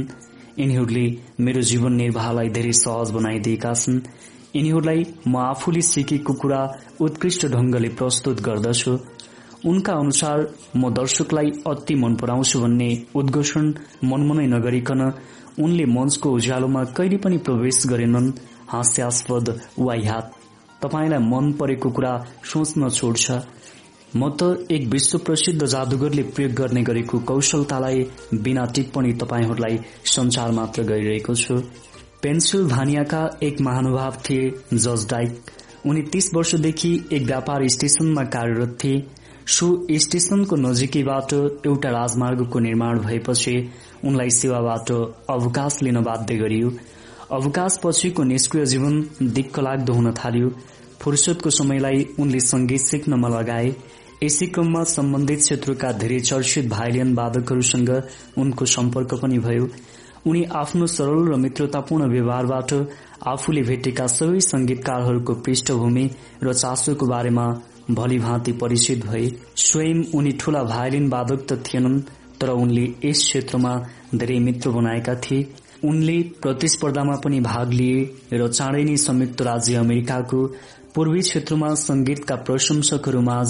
यिनीहरूले 0.60 1.06
मेरो 1.40 1.62
जीवन 1.70 1.94
निर्वाहलाई 1.94 2.50
धेरै 2.58 2.72
सहज 2.80 3.12
बनाइदिएका 3.12 3.74
छन्। 3.74 4.02
यिनीहरूलाई 4.56 5.06
म 5.28 5.38
आफूले 5.44 5.82
सिकेको 5.82 6.34
कुरा 6.42 6.62
उत्कृष्ट 7.02 7.46
ढंगले 7.48 7.90
प्रस्तुत 8.00 8.42
गर्दछु। 8.42 8.94
उनका 9.66 9.94
अनुसार 9.94 10.48
म 10.76 10.90
दर्शकलाई 10.94 11.52
अति 11.68 11.96
मन 11.96 12.16
पराउँछु 12.16 12.60
भन्ने 12.60 12.90
उद्घोषण 13.16 13.74
मनमनै 14.04 14.46
नगरिकन 14.48 15.02
उनले 15.60 15.86
मञ्चको 15.86 16.32
उज्यालोमा 16.32 16.84
कहिले 16.98 17.18
पनि 17.18 17.38
प्रवेश 17.48 17.84
गरेनन् 17.88 18.32
हास्यास्पद 18.70 19.50
वाइहात 19.80 20.32
तपाईँलाई 20.82 21.20
मन 21.30 21.52
परेको 21.60 21.90
कुरा 21.90 22.14
सोच्न 22.52 22.90
छोड्छ 22.90 23.32
म 24.16 24.30
त 24.30 24.68
एक 24.72 24.88
विश्व 24.88 25.18
प्रसिद्ध 25.18 25.66
जादुगरले 25.66 26.24
प्रयोग 26.24 26.52
गर्ने 26.54 26.82
गरेको 26.84 27.20
कौशलतालाई 27.30 28.04
बिना 28.44 28.66
टिप्पणी 28.76 29.14
तपाईँहरूलाई 29.14 29.80
संचार 30.06 30.52
मात्र 30.52 30.84
गरिरहेको 30.84 31.36
छु। 31.36 31.58
पेन्सिल्भानियाका 32.24 33.22
एक 33.44 33.62
महानुभाव 33.62 34.18
थिए 34.26 34.52
जज 34.74 35.08
डाइक। 35.10 35.52
उनी 35.86 36.02
तीस 36.14 36.30
वर्षदेखि 36.36 36.92
एक 37.12 37.24
व्यापार 37.24 37.68
स्टेशनमा 37.68 38.24
कार्यरत 38.36 38.78
थिए। 38.84 39.04
सो 39.46 39.66
स्टेशनको 39.92 40.56
नजिकैबाट 40.56 41.34
एउटा 41.34 41.90
राजमार्गको 41.90 42.60
निर्माण 42.60 43.00
भएपछि 43.00 43.56
उनलाई 44.06 44.30
सेवाबाट 44.30 44.92
अवकाश 45.30 45.82
लिन 45.84 46.00
बाध्य 46.02 46.36
गरियो। 46.36 46.72
अवकाश 47.32 47.80
पछिको 47.84 48.24
निष्क्रिय 48.24 48.66
जीवन 48.66 49.02
दिक्क 49.22 49.60
लाग्दो 49.60 49.94
हुन 49.94 50.12
थाल्यो। 50.14 50.50
फुर्सदको 51.02 51.50
समयलाई 51.50 52.06
उनले 52.20 52.40
संगीत 52.40 52.82
सिक्नमा 52.82 53.28
लगाए। 53.30 53.76
यसै 54.24 54.46
क्रममा 54.46 54.84
सम्बन्धित 54.84 55.40
क्षेत्रका 55.40 55.92
धेरै 55.92 56.20
चर्चित 56.20 56.70
भाइलियन 56.70 57.14
वादकहरूसँग 57.14 57.92
उनको 58.38 58.66
सम्पर्क 58.66 59.14
पनि 59.22 59.40
भयो। 59.40 59.68
उनी 60.28 60.44
आफ्नो 60.56 60.88
सरल 60.88 61.28
र 61.32 61.36
मित्रतापूर्ण 61.36 62.08
व्यवहारबाट 62.08 62.74
आफूले 63.28 63.62
भेटेका 63.62 64.08
सबै 64.08 64.40
संगीतकारहरूको 64.40 65.34
पृष्ठभूमि 65.44 66.10
र 66.44 66.54
चासोको 66.54 67.06
बारेमा 67.06 67.46
भलीभाँति 67.92 68.52
परिचित 68.62 69.06
भए 69.06 69.30
स्वयं 69.58 70.04
उनी 70.18 70.32
ठूला 70.42 70.64
भायोलिन 70.64 71.10
वादक 71.10 71.46
त 71.52 71.64
थिएनन् 71.68 72.00
तर 72.42 72.50
उनले 72.50 72.84
यस 73.06 73.24
क्षेत्रमा 73.24 73.76
धेरै 74.16 74.40
मित्र 74.40 74.70
बनाएका 74.70 75.16
थिए। 75.16 75.48
उनले 75.86 76.18
प्रतिस्पर्धामा 76.42 77.16
पनि 77.24 77.40
भाग 77.42 77.74
लिए 77.74 78.00
र 78.34 78.48
चाँडै 78.48 78.84
नै 78.84 78.96
संयुक्त 78.98 79.42
राज्य 79.42 79.76
अमेरिकाको 79.76 80.46
पूर्वी 80.96 81.22
क्षेत्रमा 81.22 81.74
संगीतका 81.76 82.36
प्रशंसकहरूमाझ 82.48 83.48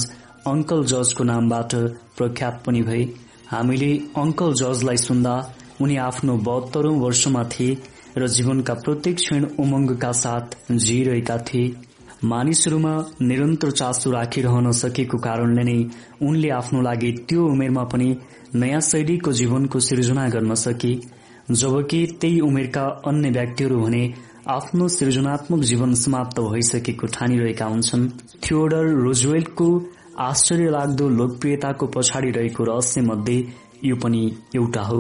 अंकल 0.48 0.84
जजको 0.86 1.24
नामबाट 1.24 1.76
प्रख्यात 2.18 2.62
पनि 2.66 2.82
भए 2.82 3.04
हामीले 3.48 3.92
अंकल 4.18 4.54
जजलाई 4.62 4.98
सुन्दा 4.98 5.34
उनी 5.82 5.96
आफ्नो 6.10 6.38
बहत्तरौं 6.50 7.00
वर्षमा 7.00 7.44
थिए 7.54 7.78
र 8.18 8.28
जीवनका 8.28 8.74
प्रत्येक 8.84 9.16
क्षण 9.16 9.46
उमंगका 9.60 10.12
साथ 10.12 10.58
जिइरहेका 10.72 11.38
थिए। 11.48 11.74
मानिसहरूमा 12.24 12.94
निरन्तर 13.22 13.72
चासो 13.72 14.12
राखिरहन 14.12 14.72
सकेको 14.72 15.18
कारणले 15.26 15.64
नै 15.64 15.78
उनले 16.28 16.50
आफ्नो 16.58 16.82
लागि 16.82 17.12
त्यो 17.30 17.46
उमेरमा 17.46 17.84
पनि 17.94 18.08
नयाँ 18.56 18.80
शैलीको 18.90 19.32
जीवनको 19.40 19.80
सृजना 19.88 20.28
गर्न 20.36 20.56
सके 20.62 20.94
जबकि 21.52 22.00
त्यही 22.22 22.40
उमेरका 22.50 22.86
अन्य 23.08 23.30
व्यक्तिहरू 23.38 23.80
भने 23.82 24.04
आफ्नो 24.56 24.88
सृजनात्मक 24.96 25.62
जीवन 25.72 25.94
समाप्त 26.04 26.40
भइसकेको 26.40 27.08
ठानिरहेका 27.18 27.66
हुन्छन्। 27.66 28.08
थियोडर 28.46 28.86
रोजवेल्टको 29.04 29.68
आश्चर्य 30.22 30.70
लाग्दो 30.78 31.10
लोकप्रियताको 31.20 31.86
पछाडि 31.96 32.32
रहेको 32.40 32.64
रहस्य 32.64 33.02
मध्ये 33.02 33.38
यो 33.86 33.96
पनि 34.04 34.24
एउटा 34.56 34.82
हो। 34.90 35.00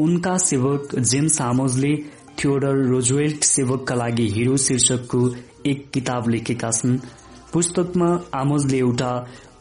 उनका 0.00 0.36
सेवक 0.48 0.98
जेम्स 1.10 1.40
आमोजले 1.40 1.96
थियोडर 2.38 2.84
रोजवेल्ट 2.90 3.44
सेवकका 3.54 3.94
लागि 3.94 4.28
हिरो 4.36 4.56
शीर्षकको 4.66 5.20
एक 5.66 5.90
किताब 5.94 6.28
लेखेका 6.28 6.70
छन्। 6.70 6.98
पुस्तकमा 7.52 8.06
आमोजले 8.34 8.78
एउटा 8.78 9.10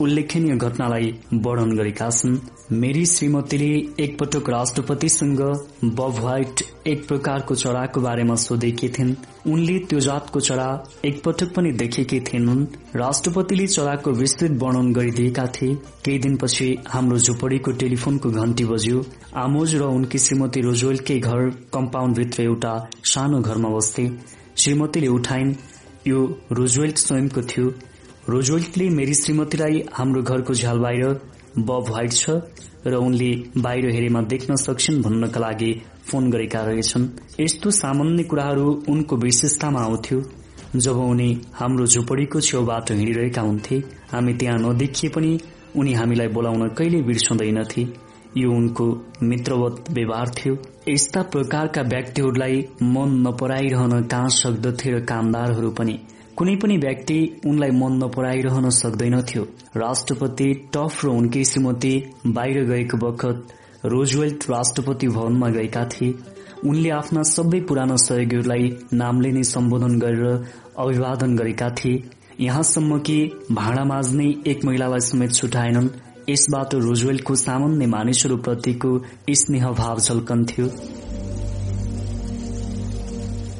उल्लेखनीय 0.01 0.55
घटनालाई 0.55 1.11
वर्णन 1.33 1.75
गरेका 1.77 2.09
छन्। 2.09 2.37
मेरी 2.71 3.05
श्रीमतीले 3.05 4.03
एकपटक 4.03 4.49
राष्ट्रपतिसँग 4.49 5.41
बब 5.83 6.15
व्हाइट 6.19 6.61
एक 6.87 7.07
प्रकारको 7.07 7.55
चराको 7.55 8.01
बारेमा 8.01 8.35
सोधेकी 8.35 8.89
थिइन्। 8.89 9.15
उनले 9.47 9.77
त्यो 9.79 9.99
जातको 9.99 10.39
चरा 10.39 10.67
एकपटक 11.05 11.53
पनि 11.55 11.71
देखेकी 11.71 12.19
थिएनन्। 12.19 12.65
राष्ट्रपतिले 12.95 13.67
चराको 13.67 14.11
विस्तृत 14.11 14.51
वर्णन 14.63 14.91
गरिदिएका 14.93 15.45
थिए। 15.55 15.75
केही 16.05 16.19
दिनपछि 16.19 16.75
हाम्रो 16.87 17.17
झुपडीको 17.17 17.71
टेलिफोनको 17.71 18.29
घण्टी 18.31 18.65
बज्यो। 18.65 19.03
आमोज 19.35 19.75
र 19.75 19.83
उनकी 19.89 20.17
श्रीमती 20.17 20.61
रोजवेलकै 20.61 21.19
घर 21.19 21.49
कम्पाउण्डभित्र 21.73 22.43
एउटा 22.43 22.73
सानो 23.03 23.41
घरमा 23.41 23.69
बस्थे। 23.69 24.09
श्रीमतीले 24.57 25.07
उठाइन् 25.07 25.53
यो 26.07 26.19
रोजवेल्ट 26.51 26.97
स्वयंको 26.97 27.41
थियो। 27.41 27.67
रोजवेल्टले 28.29 28.89
मेरी 28.89 29.13
श्रीमतीलाई 29.13 29.83
हाम्रो 29.93 30.21
घरको 30.21 30.53
झ्याल 30.53 30.79
बाहिर 30.79 31.05
बब 31.57 31.85
व्हाइट 31.89 32.11
छ 32.11 32.29
र 32.87 32.95
उनले 32.97 33.31
बाहिर 33.57 33.89
हेरेमा 33.89 34.21
देख्न 34.27 34.55
सक्छन् 34.55 35.01
भन्नका 35.03 35.39
लागि 35.39 35.71
फोन 36.07 36.29
गरेका 36.31 36.61
रहेछन्। 36.65 37.07
यस्तो 37.39 37.71
सामान्य 37.71 38.23
कुराहरू 38.23 38.67
उनको 38.89 39.15
विशेषतामा 39.17 39.81
आउँथ्यो। 39.81 40.19
जब 40.75 40.97
उनी 40.99 41.29
हाम्रो 41.53 41.85
झुपडीको 41.85 42.41
छेउबाट 42.41 42.91
हिँडिरहेका 42.91 43.41
हुन्थे 43.41 43.75
हामी 44.11 44.33
त्यहाँ 44.33 44.57
नदेखिए 44.59 45.09
पनि 45.15 45.31
उनी 45.77 45.93
हामीलाई 45.93 46.27
बोलाउन 46.27 46.67
कहिले 46.77 47.01
बिर्सँदैनथे। 47.01 47.87
यो 48.37 48.51
उनको 48.51 48.85
मित्रवत 49.23 49.85
व्यवहार 49.91 50.29
थियो। 50.37 50.55
यस्ता 50.89 51.21
प्रकारका 51.23 51.81
व्यक्तिहरूलाई 51.81 52.55
मन 52.83 53.11
नपराइरहन 53.27 54.01
कहाँ 54.03 54.29
सक्दथे 54.29 54.91
र 54.91 54.99
कामदारहरू 54.99 55.69
पनि। 55.71 55.93
कुनै 56.37 56.55
पनि 56.55 56.77
व्यक्ति 56.77 57.15
उनलाई 57.45 57.71
मन 57.71 57.93
नपराइरहन 58.03 58.69
सक्दैनथ्यो। 58.69 59.43
राष्ट्रपति 59.77 60.47
टफ 60.75 61.05
र 61.05 61.07
उनकी 61.07 61.43
श्रीमती 61.43 61.93
बाहिर 62.27 62.63
गएको 62.63 62.97
बखत 62.97 63.53
रोजवेल्ट 63.85 64.49
राष्ट्रपति 64.49 65.07
भवनमा 65.07 65.49
गएका 65.49 65.85
थिए। 65.85 66.13
उनले 66.65 66.89
आफ्ना 66.89 67.23
सबै 67.31 67.59
पुराना 67.61 67.95
सहयोगीहरूलाई 67.95 68.71
नामले 68.93 69.31
नै 69.31 69.43
सम्बोधन 69.43 69.99
गरेर 69.99 70.25
अभिवादन 70.77 71.35
गरेका 71.35 71.69
थिए। 71.79 72.03
यहाँसम्म 72.39 72.99
कि 72.99 73.17
भाँडा 73.51 73.83
माझ्ने 73.83 74.27
एक 74.47 74.65
महिलालाई 74.65 74.99
समेत 74.99 75.31
छुटाएनन्। 75.31 75.89
यसबाट 76.29 76.73
रोजवेल्टको 76.75 77.35
सामान्य 77.35 77.85
मानिसहरूप्रतिको 77.87 78.91
स्नेह 79.35 79.69
भाव 79.71 79.99
झल्कन्थ्यो। 79.99 80.67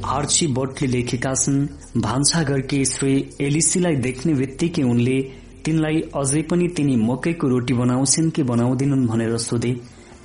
आर्ची 0.08 0.48
बटले 0.48 0.88
लेखेका 0.88 1.34
छन् 1.34 1.68
भान्साघरकी 2.02 2.84
श्री 2.86 3.14
एलिसीलाई 3.42 3.96
देख्ने 4.08 4.34
बित्तिकै 4.34 4.84
उनले 4.84 5.20
तिनलाई 5.66 6.02
अझै 6.16 6.42
पनि 6.50 6.68
तिनी 6.78 6.96
मकैको 7.04 7.48
रोटी 7.48 7.74
बनाउँछन् 7.74 8.32
कि 8.32 8.44
बनाउँदिनन् 8.44 9.08
भनेर 9.08 9.38
सोधे। 9.40 9.76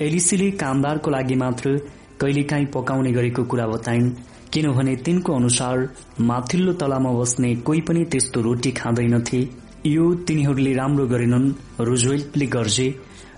एलिसीले 0.01 0.51
कामदारको 0.62 1.10
लागि 1.10 1.35
मात्र 1.35 1.77
कहिलेकाहीँ 2.20 2.66
पकाउने 2.74 3.12
गरेको 3.12 3.44
कुरा 3.44 3.66
बताइन् 3.66 4.10
किनभने 4.52 4.94
तिनको 5.06 5.32
अनुसार 5.35 5.89
माथिल्लो 6.20 6.73
तलामा 6.73 7.12
बस्ने 7.12 7.55
कोही 7.66 7.81
पनि 7.81 8.05
त्यस्तो 8.05 8.40
रोटी 8.40 8.70
खाँदैनथे। 8.73 9.40
यो 9.87 10.05
तिनीहरूले 10.27 10.73
राम्रो 10.75 11.07
गरेनन्। 11.07 11.51
रोजवेल्टले 11.81 12.47
गर्जे 12.47 12.87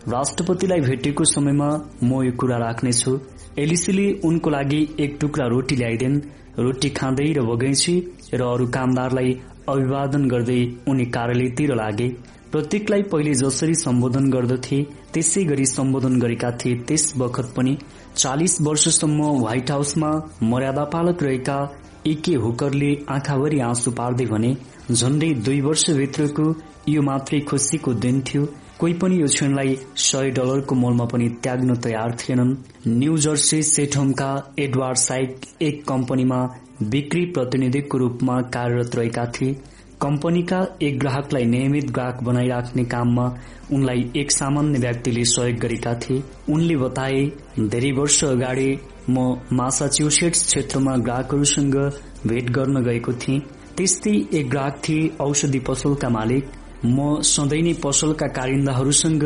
राष्ट्रपतिलाई 0.09 0.81
भेटेको 0.81 1.25
समयमा 1.25 1.69
म 2.03 2.23
यो 2.25 2.33
कुरा 2.41 2.57
राख्नेछु। 2.59 3.13
एलिसीले 3.59 4.07
उनको 4.25 4.51
लागि 4.51 4.81
एक 4.99 5.19
टुक्रा 5.21 5.47
रोटी 5.47 5.77
ल्याइदेन। 5.77 6.15
रोटी 6.59 6.89
खाँदै 6.97 7.29
र 7.37 7.43
बगैँची 7.45 7.95
र 8.35 8.43
अरू 8.43 8.67
कामदारलाई 8.77 9.31
अभिवादन 9.69 10.25
गर्दै 10.29 10.61
उनी 10.89 11.05
कार्यालयतिर 11.17 11.75
लागे। 11.75 12.09
प्रत्येकलाई 12.53 13.03
पहिले 13.13 13.35
जसरी 13.35 13.75
सम्बोधन 13.75 14.31
गर्दथे 14.31 14.83
त्यसै 15.13 15.45
गरी 15.45 15.67
सम्बोधन 15.67 16.19
गरेका 16.21 16.51
थिए। 16.59 16.75
त्यस 16.89 17.05
बखत 17.19 17.53
पनि 17.57 17.77
चालिस 18.17 18.61
वर्षसम्म 18.63 19.21
व्हाइट 19.39 19.71
हाउसमा 19.71 20.11
मर्यादा 20.43 20.85
पालक 20.95 21.23
रहेका 21.23 21.59
एके 22.07 22.35
हुकरले 22.43 22.91
आँखाभरि 23.11 23.59
आँसु 23.61 23.91
पार्दै 23.93 24.27
भने 24.27 24.57
झण्डै 24.91 25.33
दुई 25.47 25.61
वर्षभित्रको 25.61 26.45
यो 26.89 27.03
मात्रै 27.03 27.41
खुसीको 27.41 27.93
दिन 27.95 28.21
थियो। 28.27 28.45
कोही 28.79 28.93
पनि 29.01 29.21
यो 29.21 29.27
क्षणलाई 29.27 29.77
सय 29.97 30.31
डलरको 30.37 30.75
मोलमा 30.75 31.05
पनि 31.13 31.29
त्याग्न 31.43 31.75
तयार 31.85 32.17
थिएनन्। 32.21 32.55
न्यू 32.89 33.17
जर्सी 33.17 33.63
सेटहोमका 33.63 34.31
एडवार्ड 34.59 34.99
साइक 34.99 35.41
एक 35.63 35.85
कम्पनीमा 35.89 36.39
बिक्री 36.83 37.25
प्रतिनिधिको 37.27 37.99
रूपमा 37.99 38.41
कार्यरत 38.57 38.97
रहेका 38.97 39.25
थिए। 39.37 39.53
कम्पनीका 40.03 40.61
एक 40.83 40.99
ग्राहकलाई 40.99 41.45
नियमित 41.45 41.91
ग्राहक 41.91 42.23
बनाइराख्ने 42.25 42.85
काममा 42.85 43.27
उनलाई 43.73 44.11
एक 44.17 44.31
सामान्य 44.33 44.79
व्यक्तिले 44.79 45.25
सहयोग 45.25 45.59
गरेका 45.59 45.95
थिए। 46.01 46.23
उनले 46.49 46.77
बताए 46.77 47.25
धेरै 47.61 47.93
वर्ष 47.93 48.25
अगाडि 48.25 48.69
म 49.11 49.29
मासाच्युसेट्स 49.53 50.47
क्षेत्रमा 50.47 50.97
ग्राहकहरूसँग 50.97 51.77
भेट 52.27 52.51
गर्न 52.51 52.83
गएको 52.85 53.13
थिएँ। 53.13 53.41
त्यस्तै 53.81 54.11
एक 54.39 54.49
ग्राहक 54.51 54.77
थिए 54.85 55.11
औषधि 55.25 55.59
पसलका 55.67 56.09
मालिक। 56.09 56.45
म 56.87 56.99
सधैँ 57.25 57.61
नै 57.63 57.73
पसलका 57.85 58.27
कारिन्दाहरूसँग 58.39 59.25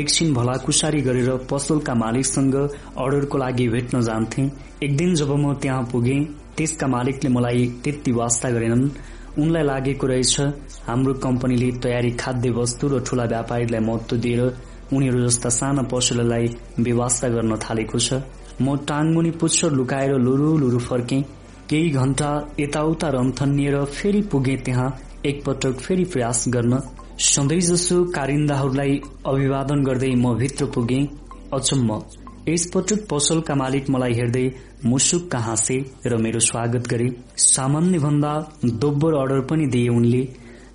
एकछिन 0.00 0.28
भलाकुसारी 0.34 1.00
गरेर 1.02 1.30
पसलका 1.50 1.94
मालिकसँग 1.94 2.54
अर्डरको 3.02 3.38
लागि 3.38 3.66
भेट्न 3.68 4.00
जान्थे। 4.08 4.42
एक 4.86 4.96
दिन 4.96 5.14
जब 5.14 5.30
म 5.34 5.54
त्यहाँ 5.62 5.82
पुगे 5.90 6.16
त्यसका 6.56 6.86
मालिकले 6.86 7.30
मलाई 7.36 7.66
त्यति 7.84 8.12
वास्ता 8.12 8.50
गरेनन्। 8.50 8.84
उनलाई 9.42 9.64
लागेको 9.66 10.06
रहेछ 10.06 10.34
हाम्रो 10.86 11.14
कम्पनीले 11.24 11.70
तयारी 11.82 12.10
खाद्य 12.22 12.50
वस्तु 12.54 12.88
र 12.88 13.00
ठूला 13.02 13.24
व्यापारीलाई 13.34 13.82
महत्व 13.82 14.16
दिएर 14.22 14.42
उनीहरू 14.94 15.24
जस्ता 15.26 15.48
साना 15.58 15.82
पसललाई 15.90 16.46
व्यवस्था 16.86 17.28
गर्न 17.34 17.52
थालेको 17.66 17.98
छ। 17.98 18.22
म 18.62 18.76
टाङमुनि 18.86 19.30
पुच्छर 19.42 19.70
लुकाएर 19.72 20.14
लुरु 20.26 20.56
लुरु 20.62 20.78
फर्के। 20.86 21.18
केही 21.70 21.88
घण्टा 21.90 22.30
यताउता 22.60 23.08
रन्थनिएर 23.08 23.84
फेरि 23.84 24.20
पुगे 24.22 24.56
त्यहाँ 24.56 24.88
एकपटक 25.26 25.80
फेरि 25.80 26.04
प्रयास 26.04 26.44
गर्न। 26.48 26.78
सधैँ 27.18 27.60
जसो 27.60 28.04
कारिन्दाहरूलाई 28.04 29.00
अभिवादन 29.26 29.84
गर्दै 29.84 30.14
म 30.14 30.34
भित्र 30.34 30.66
पुगे। 30.66 31.00
अचम्म। 31.52 32.00
यसपटक 32.48 33.06
पसलका 33.10 33.54
मालिक 33.54 33.90
मलाई 33.90 34.12
हेर्दै 34.12 34.46
मुसुक 34.84 35.34
हाँसे 35.36 35.76
र 36.06 36.16
मेरो 36.16 36.40
स्वागत 36.40 36.88
गरे। 36.88 37.08
सामान्य 37.36 37.98
भन्दा 37.98 38.32
दोब्बर 38.64 39.14
अर्डर 39.14 39.40
पनि 39.40 39.66
दिए 39.66 39.88
उनले। 39.88 40.22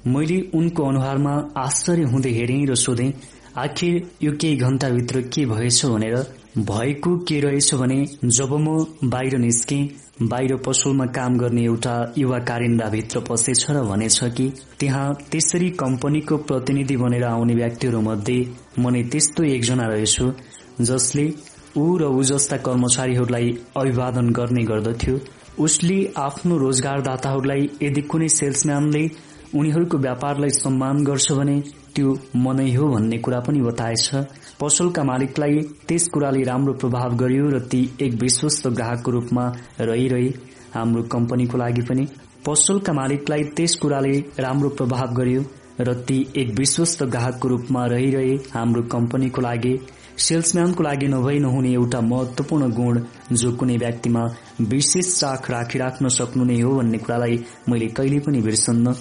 मैले 0.07 0.39
उनको 0.53 0.83
अनुहारमा 0.83 1.33
आश्चर्य 1.57 2.03
हुँदै 2.03 2.31
हेरे 2.31 2.65
र 2.65 2.75
सोधे 2.75 3.13
आखिर 3.57 4.01
यो 4.23 4.31
केही 4.31 4.55
घण्टाभित्र 4.57 5.21
के 5.21 5.45
भएछ? 5.45 5.85
भनेर। 5.85 6.42
भएको 6.57 7.15
के 7.27 7.39
रहेछ 7.39 7.73
भने 7.75 7.95
जब 8.25 8.51
म 8.59 9.09
बाहिर 9.09 9.37
निस्के 9.37 9.77
बाहिर 10.21 10.55
पसलमा 10.65 11.05
काम 11.15 11.37
गर्ने 11.37 11.63
एउटा 11.65 11.93
युवा 12.17 12.39
कारिन्दा 12.49 12.89
भित्र 12.89 13.19
पसेछ 13.29 13.65
र 13.69 13.81
भनेछ 13.83 14.19
कि 14.37 14.47
त्यहाँ 14.79 15.13
त्यसरी 15.31 15.69
कम्पनीको 15.79 16.37
प्रतिनिधि 16.49 16.97
बनेर 16.97 17.23
आउने 17.23 17.55
व्यक्तिहरू 17.55 18.01
मध्ये 18.01 18.37
म 18.79 18.89
नै 18.89 19.03
त्यस्तो 19.11 19.43
एकजना 19.43 19.87
रहेछु 19.87 20.31
जसले 20.81 21.25
ऊ 21.77 21.97
र 21.97 22.13
ऊ 22.13 22.21
जस्ता 22.31 22.57
कर्मचारीहरूलाई 22.67 23.49
अभिवादन 23.77 24.29
गर्ने 24.29 24.63
गर्दथ्यो। 24.63 25.19
उसले 25.59 25.97
आफ्नो 26.17 26.57
रोजगारदाताहरूलाई 26.57 27.69
यदि 27.81 28.01
कुनै 28.13 28.27
सेल्सम्यानले 28.37 29.03
उनीहरूको 29.57 29.97
व्यापारलाई 30.05 30.49
सम्मान 30.61 31.03
गर्छ 31.03 31.31
भने 31.31 31.59
त्यो 31.95 32.17
मनै 32.45 32.73
हो 32.75 32.93
भन्ने 32.93 33.17
कुरा 33.25 33.39
पनि 33.47 33.61
बताएछ। 33.61 34.09
पसलका 34.63 35.03
मालिकलाई 35.03 35.61
त्यस 35.87 36.07
कुराले 36.09 36.41
राम्रो 36.43 36.73
प्रभाव 36.81 37.15
गर्यो 37.17 37.47
र 37.51 37.59
ती 37.71 37.79
एक 38.01 38.13
विश्वस्त 38.19 38.67
ग्राहकको 38.69 39.11
रूपमा 39.11 39.43
रहिरहे। 39.81 40.29
हाम्रो 40.75 41.01
कम्पनीको 41.13 41.57
लागि 41.57 41.81
पनि 41.89 42.05
पसलका 42.45 42.93
मालिकलाई 42.93 43.43
त्यस 43.57 43.75
कुराले 43.81 44.13
राम्रो 44.39 44.69
प्रभाव 44.79 45.13
गर्यो 45.17 45.41
र 45.81 45.93
ती 46.07 46.17
एक 46.37 46.55
विश्वस्त 46.59 47.03
ग्राहकको 47.03 47.47
रूपमा 47.47 47.85
रहिरहे। 47.95 48.35
हाम्रो 48.53 48.81
कम्पनीको 48.95 49.41
लागि 49.41 49.73
सेल्सम्यानको 50.27 50.83
लागि 50.83 51.07
नभई 51.07 51.39
नहुने 51.39 51.73
एउटा 51.73 52.01
महत्वपूर्ण 52.07 52.71
गुण 52.71 53.01
जो 53.33 53.51
कुनै 53.57 53.77
व्यक्तिमा 53.77 54.25
विशेष 54.71 55.13
चाख 55.19 55.51
राखिराख्न 55.51 56.15
सक्नु 56.19 56.43
नै 56.45 56.61
हो 56.61 56.75
भन्ने 56.79 56.97
कुरालाई 57.03 57.43
मैले 57.69 57.87
कहिले 57.99 58.19
पनि 58.25 58.41
बिर्सन्न। 58.41 58.93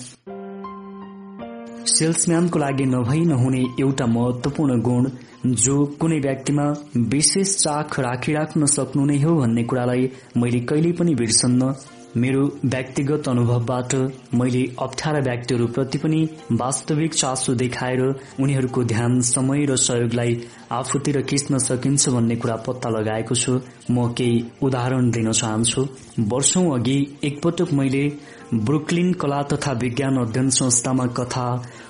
सेल्सम्यानको 1.92 2.58
लागि 2.58 2.84
नभई 2.86 3.20
नहुने 3.26 3.60
एउटा 3.80 4.06
महत्वपूर्ण 4.08 4.80
गुण 4.82 5.06
जो 5.44 5.84
कुनै 6.00 6.18
व्यक्तिमा 6.20 6.64
विशेष 7.12 7.56
चाख 7.56 7.98
राखिराख्न 8.00 8.66
सक्नु 8.66 9.04
नै 9.04 9.16
हो 9.22 9.34
भन्ने 9.36 9.62
कुरालाई 9.64 10.10
मैले 10.36 10.60
कहिले 10.70 10.92
पनि 10.92 11.14
बिर्सन्न। 11.14 11.72
मेरो 12.16 12.42
व्यक्तिगत 12.64 13.28
अनुभवबाट 13.28 13.94
मैले 14.34 14.62
अप्ठ्यारा 14.82 15.20
व्यक्तिहरूप्रति 15.28 15.98
पनि 15.98 16.20
वास्तविक 16.52 17.14
चासो 17.14 17.54
देखाएर 17.54 18.02
उनीहरूको 18.40 18.84
ध्यान 18.84 19.20
समय 19.28 19.64
र 19.66 19.76
सहयोगलाई 19.76 20.36
आफूतिर 20.72 21.20
खिच्न 21.22 21.58
सकिन्छ 21.58 22.08
भन्ने 22.08 22.36
कुरा 22.36 22.56
पत्ता 22.66 22.88
लगाएको 22.88 23.34
छु। 23.34 23.58
म 23.90 24.06
केही 24.18 24.44
उदाहरण 24.62 25.10
दिन 25.10 25.32
चाहन्छु। 25.32 25.86
वर्षौं 26.34 26.64
अघि 26.74 26.98
एकपटक 27.24 27.72
मैले 27.72 28.04
ब्रुकलिन 28.54 29.12
कला 29.14 29.42
तथा 29.52 29.72
विज्ञान 29.82 30.20
अध्ययन 30.20 30.50
संस्थामा 30.50 31.06
कथा 31.18 31.46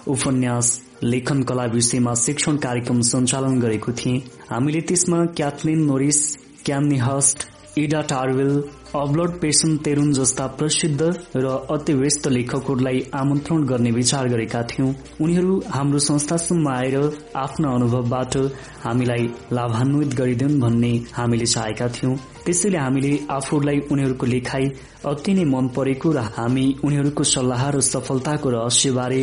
उपन्यास 0.08 0.70
लेखन 1.02 1.42
कला 1.42 1.64
विषयमा 1.64 2.14
शिक्षण 2.14 2.56
कार्यक्रम 2.56 3.00
सञ्चालन 3.00 3.60
गरेको 3.60 3.92
थिएँ। 3.92 4.20
हामीले 4.50 4.80
त्यसमा 4.80 5.24
Kathleen 5.36 5.84
Norris 5.86 6.20
Fannie 6.66 6.96
Hurst 6.96 7.38
Ida 7.78 8.00
Tarbell 8.02 8.52
Albert 8.94 9.38
Payson 9.40 9.76
Terhune 9.76 10.12
जस्ता 10.12 10.46
प्रसिद्ध 10.56 11.02
र 11.36 11.50
अति 11.70 11.92
व्यस्त 11.94 12.26
लेखकहरूलाई 12.28 13.00
आमन्त्रण 13.14 13.62
गर्ने 13.66 13.90
विचार 13.90 14.28
गरेका 14.28 14.62
थियौं। 14.62 14.92
उनीहरू 15.20 15.54
हाम्रो 15.68 15.98
संस्थासम्म 15.98 16.68
आएर 16.68 16.96
आफ्ना 17.36 17.70
अनुभवबाट 17.70 18.36
हामीलाई 18.84 19.24
लाभान्वित 19.52 20.14
गरिदिउन् 20.14 20.60
भन्ने 20.60 20.92
हामीले 21.12 21.46
चाहेका 21.46 21.88
थियौं। 21.88 22.16
त्यसैले 22.44 22.78
हामीले 22.78 23.12
आफूलाई 23.30 23.80
उनीहरूको 23.92 24.26
लेखाई 24.26 24.68
अति 25.06 25.34
नै 25.34 25.44
मन 25.54 25.68
परेको 25.76 26.12
र 26.12 26.28
हामी 26.36 26.66
उनीहरूको 26.84 27.24
सल्लाह 27.32 27.68
र 27.70 27.80
सफलताको 27.88 28.50
रहस्यबारे 28.50 29.22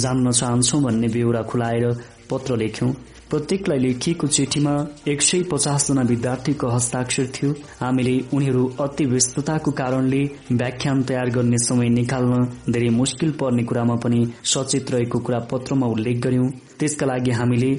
जान्न 0.00 0.32
चाहन्छौ 0.32 0.80
भन्ने 0.80 1.08
बेहोरा 1.08 1.42
खुलाएर 1.52 1.86
पत्र 2.30 2.56
लेख्यौं। 2.56 2.92
प्रत्येकलाई 3.30 3.78
लेखिएको 3.78 4.26
चिठीमा 4.26 4.72
एक 5.08 5.22
सय 5.22 5.42
पचासजना 5.42 6.02
विद्यार्थीको 6.02 6.68
हस्ताक्षर 6.68 7.26
थियो। 7.34 7.50
हामीले 7.80 8.14
उनीहरू 8.34 8.62
अति 8.80 9.04
व्यस्तताको 9.04 9.70
कारणले 9.70 10.22
व्याख्यान 10.52 11.02
तयार 11.02 11.30
गर्ने 11.30 11.58
समय 11.58 11.88
निकाल्न 11.88 12.42
धेरै 12.72 12.88
मुस्किल 12.90 13.30
पर्ने 13.40 13.64
कुरामा 13.64 13.94
पनि 14.04 14.20
सचेत 14.44 14.90
रहेको 14.90 15.18
कुरा 15.18 15.38
पत्रमा 15.52 15.86
उल्लेख 15.86 16.20
गर्यौं 16.20 16.48
त्यसका 16.78 17.06
लागि 17.06 17.30
हामीले 17.30 17.70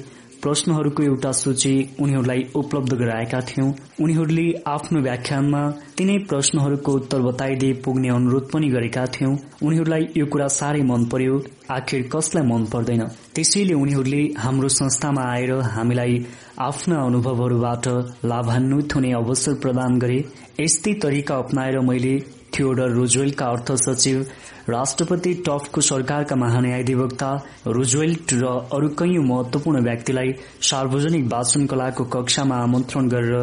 प्रश्नहरूको 0.42 1.02
एउटा 1.02 1.30
सूची 1.32 1.72
उनीहरूलाई 2.00 2.40
उपलब्ध 2.56 2.92
गराएका 2.94 3.40
थियौं। 3.40 3.68
उनीहरूले 4.02 4.46
आफ्नो 4.66 5.00
व्याख्यानमा 5.00 5.60
तिनै 5.98 6.16
प्रश्नहरूको 6.30 6.92
उत्तर 6.92 7.20
बताइदिए 7.22 7.72
पुग्ने 7.84 8.08
अनुरोध 8.08 8.50
पनि 8.50 8.68
गरेका 8.68 9.04
थियौं। 9.06 9.36
उनीहरूलाई 9.62 10.08
यो 10.16 10.26
कुरा 10.26 10.48
साह्रै 10.48 10.82
मन 10.82 11.04
पर्यो 11.04 11.38
आखिर 11.70 12.08
कसलाई 12.14 12.46
मन 12.46 12.64
पर्दैन? 12.72 13.02
त्यसैले 13.34 13.74
उनीहरूले 13.74 14.22
हाम्रो 14.38 14.68
संस्थामा 14.80 15.22
आएर 15.32 15.52
हामीलाई 15.76 16.20
आफ्ना 16.58 16.96
अनुभवहरूबाट 17.02 17.88
लाभान्वित 18.24 18.94
हुने 18.94 19.12
अवसर 19.12 19.54
प्रदान 19.62 19.98
गरे। 19.98 20.18
यस्तै 20.60 20.94
तरिका 21.02 21.34
अप्नाएर 21.36 21.78
मैले 21.80 22.14
थियोडर 22.54 22.90
रोजवेलका 22.90 23.46
अर्थ 23.46 23.72
सचिव 23.82 24.24
राष्ट्रपति 24.68 25.32
टफको 25.46 25.80
सरकारका 25.80 26.36
महान्यायाधिवक्ता 26.36 27.30
रुजवेल्ट 27.66 28.34
र 28.34 28.46
अरू 28.72 28.88
कैयौं 28.98 29.24
महत्वपूर्ण 29.24 29.82
व्यक्तिलाई 29.82 30.32
सार्वजनिक 30.62 31.24
वाचन 31.32 31.66
कलाको 31.66 32.04
कक्षामा 32.14 32.56
आमन्त्रण 32.62 33.08
गरेर 33.08 33.34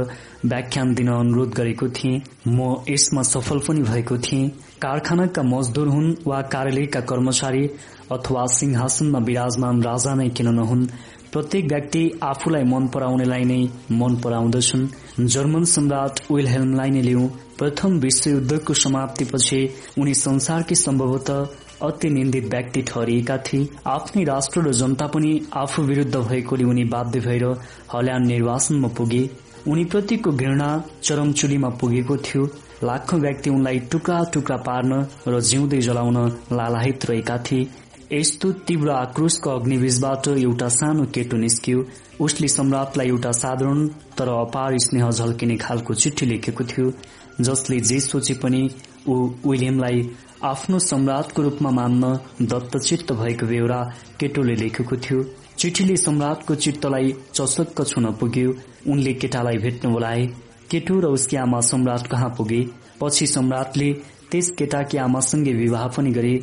व्याख्यान 0.46 0.94
दिन 0.96 1.08
अनुरोध 1.12 1.54
गरेको 1.54 1.88
थिएँ। 1.90 2.22
म 2.48 2.76
यसमा 2.90 3.22
सफल 3.24 3.60
पनि 3.68 3.82
भएको 3.82 4.18
थिएँ। 4.18 4.48
कारखानाका 4.82 5.44
मजदूर 5.44 5.88
हुन् 5.88 6.16
वा 6.28 6.42
कार्यालयका 6.54 7.02
कर्मचारी 7.02 7.64
अथवा 8.12 8.46
सिंहासनमा 8.56 9.20
विराजमान 9.20 9.84
राजा 9.84 10.14
नै 10.16 10.30
किन 10.30 10.48
नहुन्? 10.56 10.88
प्रत्येक 11.34 11.66
व्यक्ति 11.66 12.02
आफूलाई 12.24 12.64
मन 12.64 12.88
पराउनेलाई 12.88 13.44
नै 13.44 13.62
मन 13.92 14.16
पराउँदछन्। 14.24 14.88
जर्मन 15.28 15.64
सम्राट 15.64 16.20
विलहेल्मलाई 16.32 16.90
नै 16.90 17.02
लिऊ 17.02 17.28
प्रथम 17.60 17.98
विश्वयुद्धको 18.00 18.74
समाप्तिपछि 18.74 19.60
उनी 20.00 20.14
संसारकै 20.14 20.76
सम्भवतः 20.76 21.48
अति 21.88 22.10
निन्दित 22.10 22.46
व्यक्ति 22.46 22.82
ठहरिएका 22.82 23.38
थिए। 23.38 23.68
आफ्नै 23.88 24.24
राष्ट्र 24.24 24.62
र 24.62 24.72
जनता 24.74 25.08
पनि 25.08 25.32
आफू 25.56 25.84
विरूद्ध 25.84 26.16
भएकोले 26.16 26.64
उनी 26.64 26.84
बाध्य 26.86 27.20
भएर 27.20 27.46
हल्याण्ड 27.94 28.28
निर्वाचनमा 28.28 28.88
पुगे। 28.98 29.30
उनीप्रतिको 29.68 30.32
घृणा 30.32 30.70
चरमचुलीमा 31.04 31.70
पुगेको 31.80 32.18
थियो। 32.18 32.46
लाखौं 32.84 33.20
व्यक्ति 33.20 33.50
उनलाई 33.50 33.80
टुक्रा 33.92 34.24
टुक्रा 34.34 34.58
पार्न 34.58 35.06
र 35.28 35.40
जिउँदै 35.42 35.80
जलाउन 35.82 36.18
लालाहित 36.52 37.06
रहेका 37.06 37.38
थिए। 37.38 37.68
यस्तो 38.12 38.52
तीव्र 38.68 38.90
आक्रोशको 38.90 39.50
अग्निवीजबाट 39.50 40.28
एउटा 40.28 40.68
सानो 40.70 41.04
केटो 41.16 41.38
निस्कियो। 41.38 41.84
उसले 42.20 42.48
सम्राटलाई 42.48 43.08
एउटा 43.08 43.32
साधारण 43.32 43.88
तर 44.18 44.30
अपार 44.30 44.78
स्नेह 44.86 45.10
झल्किने 45.10 45.58
खालको 45.58 45.94
चिठी 45.94 46.26
लेखेको 46.26 46.64
थियो 46.72 46.92
जसले 47.42 47.80
जे 47.80 48.00
सोचे 48.00 48.34
पनि 48.42 48.62
ऊ 49.08 49.16
विलियमलाई 49.46 50.02
आफ्नो 50.44 50.80
सम्राटको 50.80 51.42
रूपमा 51.42 51.72
मान्न 51.72 52.14
दत्तचित्त 52.50 53.14
भएको 53.14 53.46
बेहोरा 53.46 53.82
केटोले 54.20 54.56
लेखेको 54.56 54.96
थियो। 54.98 55.24
चिठीले 55.58 55.98
सम्राटको 55.98 56.56
चित्तलाई 56.56 57.14
चसक्क 57.34 57.82
छुन 57.88 58.12
पुग्यो। 58.20 58.54
उनले 58.92 59.14
केटालाई 59.22 59.58
भेट्न 59.64 59.92
बोलाए 59.94 60.26
केटो 60.72 61.00
र 61.00 61.14
उसकी 61.14 61.38
आमा 61.38 61.60
सम्राट 61.62 62.08
कहाँ 62.08 62.30
पुगे? 62.38 62.62
पछि 63.02 63.28
सम्राटले 63.28 63.94
त्यस 64.32 64.50
केटाकी 64.58 64.98
आमासँगै 64.98 65.54
विवाह 65.54 65.88
पनि 65.98 66.12
गरे। 66.12 66.40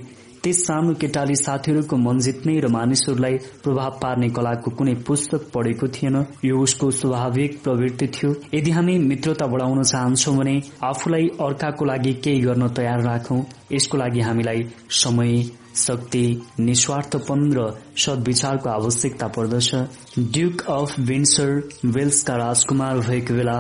त्यस 0.47 0.59
सानो 0.66 0.93
केटाले 0.94 1.35
साथीहरूको 1.35 1.97
मन 1.97 2.18
जित्ने 2.18 2.52
र 2.60 2.68
मानिसहरूलाई 2.70 3.39
प्रभाव 3.62 3.98
पार्ने 4.02 4.28
कलाको 4.31 4.70
कुनै 4.70 4.94
पुस्तक 5.06 5.48
पढेको 5.55 5.86
थिएन। 5.89 6.16
यो 6.44 6.59
उसको 6.62 6.90
स्वाभाविक 6.90 7.59
प्रवृत्ति 7.62 8.06
थियो। 8.06 8.31
यदि 8.55 8.70
हामी 8.70 8.98
मित्रता 8.98 9.47
बढाउन 9.47 9.82
चाहन्छौ 9.82 10.32
भने 10.32 10.55
आफूलाई 10.85 11.27
अर्काको 11.43 11.85
लागि 11.85 12.12
केही 12.24 12.40
गर्न 12.40 12.68
तयार 12.68 13.02
राखौं। 13.02 13.43
यसको 13.73 13.98
लागि 13.98 14.20
हामीलाई 14.20 14.62
समय 14.90 15.43
शक्ति 15.77 16.24
निस्वार्थपन 16.60 17.43
र 17.52 17.66
सद्विचारको 17.98 18.70
आवश्यकता 18.70 19.27
पर्दछ। 19.28 19.74
ड्युक 20.31 20.62
अफ 20.70 20.98
विन्सर 21.01 21.51
वेल्सका 21.85 22.36
राजकुमार 22.36 22.98
भएको 22.98 23.35
बेला 23.35 23.59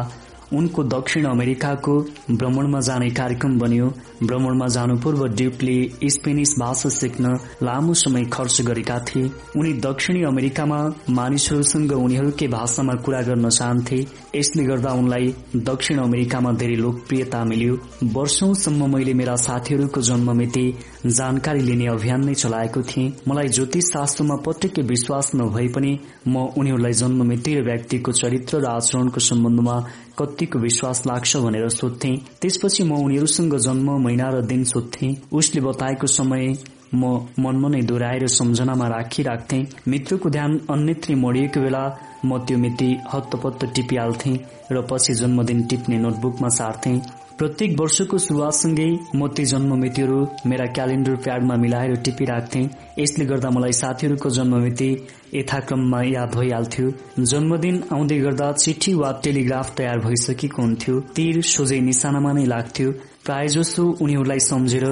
उनको 0.52 0.82
दक्षिण 0.84 1.24
अमेरिकाको 1.26 1.94
भ्रमणमा 2.30 2.80
जाने 2.80 3.10
कार्यक्रम 3.10 3.58
बन्यो। 3.58 3.88
भ्रमणमा 4.22 4.66
जानु 4.66 4.96
पूर्व 4.96 5.26
ड्युकले 5.28 5.76
स्पेनिस 6.08 6.54
भाषा 6.60 6.88
सिक्न 6.88 7.34
लामो 7.62 7.94
समय 7.94 8.24
खर्च 8.32 8.60
गरेका 8.62 8.98
थिए। 9.08 9.30
उनी 9.56 9.72
दक्षिणी 9.80 10.22
अमेरिकामा 10.24 10.78
मानिसहरूसँग 11.10 11.92
उनीहरूकै 11.92 12.46
भाषामा 12.48 12.94
कुरा 13.04 13.20
गर्न 13.22 13.48
चाहन्थे। 13.48 13.98
यसले 14.36 14.64
गर्दा 14.64 14.92
उनलाई 14.92 15.34
दक्षिण 15.56 15.98
अमेरिकामा 15.98 16.52
धेरै 16.52 16.76
लोकप्रियता 16.76 17.44
मिल्यो। 17.44 17.74
वर्षौंसम्म 18.14 18.90
मैले 18.94 19.14
मेरा 19.14 19.36
साथीहरूको 19.36 20.00
जन्म 20.00 20.36
मिति 20.36 20.66
जानकारी 21.06 21.60
लिने 21.60 21.86
अभियान 21.86 22.24
नै 22.24 22.34
चलाएको 22.34 22.82
थिएँ। 22.82 23.12
मलाई 23.28 23.48
ज्योतिष 23.48 23.84
शास्त्रमा 23.92 24.36
पटक्कै 24.46 24.82
विश्वास 24.82 25.30
नभए 25.34 25.68
पनि 25.68 25.98
म 26.28 26.48
उनीहरूलाई 26.58 26.92
जन्म 26.92 27.26
मिति 27.26 27.54
र 27.54 27.62
व्यक्तिको 27.64 28.12
चरित्र 28.12 28.60
र 28.60 28.66
आचरणको 28.66 29.20
सम्बन्धमा 29.20 29.76
कतिको 30.18 30.58
विश्वास 30.58 31.02
लाग्छ 31.06 31.36
भनेर 31.36 31.68
सोध्थे। 31.68 32.16
त्यसपछि 32.40 32.84
म 32.84 32.92
उनीहरूसँग 33.04 33.56
जन्म 33.56 33.90
महिना 34.04 34.28
र 34.30 34.40
दिन 34.42 34.64
सोध्थे। 34.64 35.14
उसले 35.32 35.60
बताएको 35.60 36.06
समय 36.06 36.56
म 36.94 37.04
मनमा 37.38 37.68
नै 37.68 37.82
दोहोऱ्याएर 37.82 38.26
सम्झनामा 38.26 38.86
राखिराख्थे। 38.88 39.58
मित्रको 39.88 40.30
ध्यान 40.30 40.58
अन्यत्री 40.70 41.14
मोडिएको 41.14 41.60
बेला 41.60 41.84
म 42.24 42.38
त्यो 42.38 42.58
मिति 42.58 42.88
हत्तपत्त 43.12 43.64
टिपिहाल्थे 43.74 44.32
र 44.72 44.86
पछि 44.90 45.14
जन्मदिन 45.14 45.62
टिप्ने 45.66 45.98
नोटबुकमा 45.98 46.48
सार्थे। 46.48 46.92
प्रत्येक 47.38 47.72
वर्षको 47.80 48.18
सुरुवातसँगै 48.18 48.86
म 49.14 49.26
ती 49.36 49.44
जन्म 49.44 49.72
मितिहरू 49.80 50.20
मेरा 50.50 50.66
क्यालेण्डर 50.76 51.16
प्याडमा 51.24 51.56
मिलाएर 51.64 51.94
टिपिराख्थे। 52.04 52.62
यसले 52.98 53.24
गर्दा 53.30 53.50
मलाई 53.56 53.72
साथीहरूको 53.80 54.30
जन्ममिति 54.36 54.88
यथाक्रममा 55.34 56.00
याद 56.02 56.34
भइहाल्थ्यो। 56.34 56.86
जन्मदिन 57.32 57.76
आउँदै 57.92 58.18
गर्दा 58.18 58.46
चिठी 58.62 58.94
वा 58.94 59.10
टेलिग्राफ 59.24 59.74
तयार 59.76 59.98
भइसकेको 60.06 60.62
हुन्थ्यो। 60.62 60.94
तीर 61.16 61.40
सोझै 61.52 61.80
निशानामा 61.90 62.32
नै 62.32 62.44
लाग्थ्यो। 62.54 62.88
प्राय 63.26 63.46
जसो 63.48 63.84
उनीहरूलाई 64.02 64.38
सम्झेर 64.40 64.84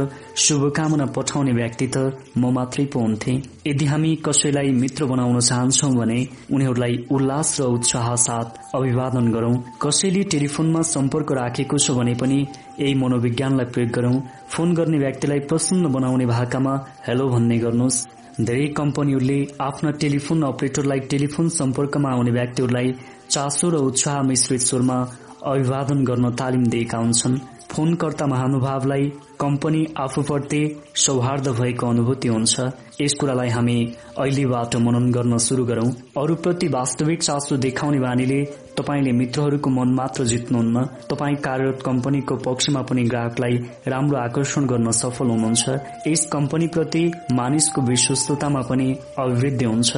शुभकामना 0.45 1.05
पठाउने 1.17 1.53
व्यक्ति 1.53 1.87
त 1.87 1.99
म 2.39 2.51
मात्रै 2.55 2.85
पो 2.93 3.01
हुन्थे। 3.01 3.33
यदि 3.67 3.85
हामी 3.87 4.15
कसैलाई 4.27 4.71
मित्र 4.83 5.05
बनाउन 5.07 5.39
चाहन्छौ 5.41 5.91
भने 5.95 6.19
उनीहरूलाई 6.53 6.97
उल्लास 7.15 7.57
र 7.61 7.65
उत्साह 7.77 8.15
साथ 8.25 8.59
अभिवादन 8.75 9.31
गरौं। 9.33 9.55
कसैले 9.83 10.23
टेलिफोनमा 10.35 10.83
सम्पर्क 10.91 11.33
राखेको 11.33 11.79
छ 11.79 11.97
भने 11.99 12.15
पनि 12.21 12.39
यही 12.81 12.95
मनोविज्ञानलाई 13.03 13.71
प्रयोग 13.73 13.91
गरौं। 13.97 14.21
फोन 14.51 14.75
गर्ने 14.75 14.99
व्यक्तिलाई 14.99 15.41
प्रसन्न 15.49 15.93
बनाउने 15.95 16.27
भाकामा 16.27 16.75
हेलो 17.07 17.29
भन्ने 17.31 17.59
गर्नुहोस्। 17.59 18.05
धेरै 18.41 18.67
कम्पनीहरूले 18.77 19.39
आफ्ना 19.63 19.91
टेलिफोन 20.03 20.43
अपरेटरलाई 20.43 21.01
टेलिफोन 21.11 21.49
सम्पर्कमा 21.61 22.11
आउने 22.11 22.31
व्यक्तिहरूलाई 22.39 22.95
चासो 23.31 23.71
र 23.71 23.77
उत्साह 23.89 24.23
मिश्रित 24.29 24.61
स्वरमा 24.61 24.99
अभिवादन 25.47 26.05
गर्न 26.05 26.31
तालिम 26.41 26.65
दिएका 26.73 26.99
हुन्छन्। 26.99 27.35
फोनकर्ता 27.75 28.27
महानुभावलाई 28.27 29.13
कम्पनी 29.41 29.87
आफूप्रति 29.99 30.61
सौहार्द 30.97 31.49
भएको 31.49 31.87
अनुभूति 31.87 32.29
हुन्छ। 32.29 32.61
यस 33.01 33.15
कुरालाई 33.21 33.49
हामी 33.49 33.77
अहिलेबाट 34.19 34.77
मनन 34.77 35.11
गर्न 35.11 35.39
शुरू 35.39 35.65
गरौं। 35.65 35.89
अरूप्रति 36.23 36.69
वास्तविक 36.69 37.23
चासो 37.23 37.57
देखाउने 37.57 37.99
बानीले 37.99 38.45
तपाईँले 38.79 39.13
मित्रहरूको 39.13 39.71
मन 39.71 39.95
मात्र 39.95 40.25
जित्नुहुन्न। 40.25 40.85
तपाईँ 41.11 41.37
कार्यरत 41.37 41.83
कम्पनीको 41.87 42.37
पक्षमा 42.37 42.83
पनि 42.83 43.03
ग्राहकलाई 43.03 43.57
राम्रो 43.89 44.19
आकर्षण 44.19 44.67
गर्न 44.67 44.91
सफल 44.91 45.31
हुनुहुन्छ। 45.31 45.69
यस 46.07 46.27
कम्पनीप्रति 46.33 47.05
मानिसको 47.33 47.83
विश्वस्ततामा 47.83 48.61
पनि 48.61 48.89
अभिवृद्धि 49.19 49.65
हुन्छ। 49.65 49.97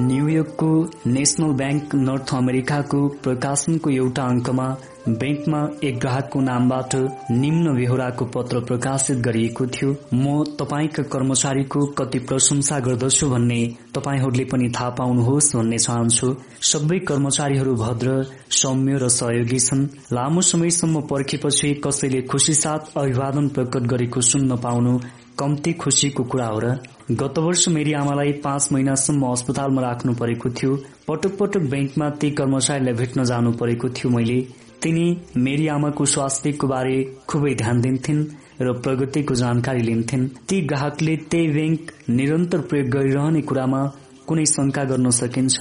न्यूयोर्कको 0.00 0.68
नेशनल 1.06 1.50
ब्याङ्क 1.56 1.94
नर्थ 1.94 2.30
अमेरिकाको 2.34 3.00
प्रकाशनको 3.24 3.90
एउटा 3.90 4.22
अङ्कमा 4.24 4.68
ब्याङ्कमा 5.08 5.60
एक 5.84 5.98
ग्राहकको 6.00 6.40
नामबाट 6.40 6.94
निम्न 7.32 7.74
बेहोराको 7.76 8.24
पत्र 8.36 8.60
प्रकाशित 8.64 9.18
गरिएको 9.26 9.66
थियो। 9.66 9.90
म 10.14 10.44
तपाईँका 10.60 11.02
कर्मचारीको 11.12 11.84
कति 11.98 12.18
प्रशंसा 12.28 12.78
गर्दछु 12.88 13.28
भन्ने 13.28 13.60
तपाईँहरूले 13.94 14.44
पनि 14.52 14.68
थाहा 14.76 14.90
पाउनुहोस् 15.00 15.54
भन्ने 15.56 15.78
चाहन्छु। 15.78 16.34
सबै 16.70 16.98
कर्मचारीहरू 17.10 17.74
भद्र 17.76 18.14
सौम्य 18.60 18.96
र 18.96 19.08
सहयोगी 19.10 19.58
छन्। 19.58 19.88
लामो 20.12 20.40
समयसम्म 20.52 21.00
पर्खेपछि 21.12 21.74
कसैले 21.86 22.22
खुसी 22.32 22.54
साथ 22.54 22.96
अभिवादन 22.96 23.48
प्रकट 23.48 23.92
गरेको 23.92 24.20
सुन्न 24.30 24.56
पाउनु 24.56 24.98
कम्ती 25.38 25.72
खुसीको 25.72 26.24
कुरा 26.24 26.46
हो 26.46 26.58
र 26.60 26.76
गत 27.20 27.38
वर्ष 27.38 27.66
मेरी 27.68 27.92
आमालाई 27.92 28.32
पाँच 28.44 28.68
महिनासम्म 28.72 29.26
अस्पतालमा 29.26 29.82
राख्नु 29.82 30.12
परेको 30.14 30.50
थियो। 30.50 30.76
पटक 31.08 31.36
पटक 31.38 31.62
ब्याङ्कमा 31.70 32.08
ती 32.10 32.30
कर्मचारीलाई 32.30 32.94
भेट्न 32.94 33.24
जानु 33.24 33.52
परेको 33.52 33.88
थियो 33.88 34.10
मैले। 34.10 34.40
तिनी 34.82 35.06
मेरी 35.36 35.66
आमाको 35.68 36.04
स्वास्थ्यको 36.04 36.66
बारे 36.66 36.96
खुबै 37.28 37.54
ध्यान 37.54 37.80
दिन्थिन् 37.80 38.24
र 38.60 38.72
प्रगतिको 38.80 39.34
जानकारी 39.34 39.82
लिन्थिन्। 39.82 40.28
ती 40.48 40.60
ग्राहकले 40.62 41.16
त्यही 41.30 41.48
ब्याङ्क 41.48 41.92
निरन्तर 42.10 42.60
प्रयोग 42.70 42.88
गरिरहने 42.88 43.40
कुरामा 43.42 43.82
कुनै 44.26 44.44
शंका 44.46 44.84
गर्न 44.84 45.10
सकिन्छ। 45.10 45.56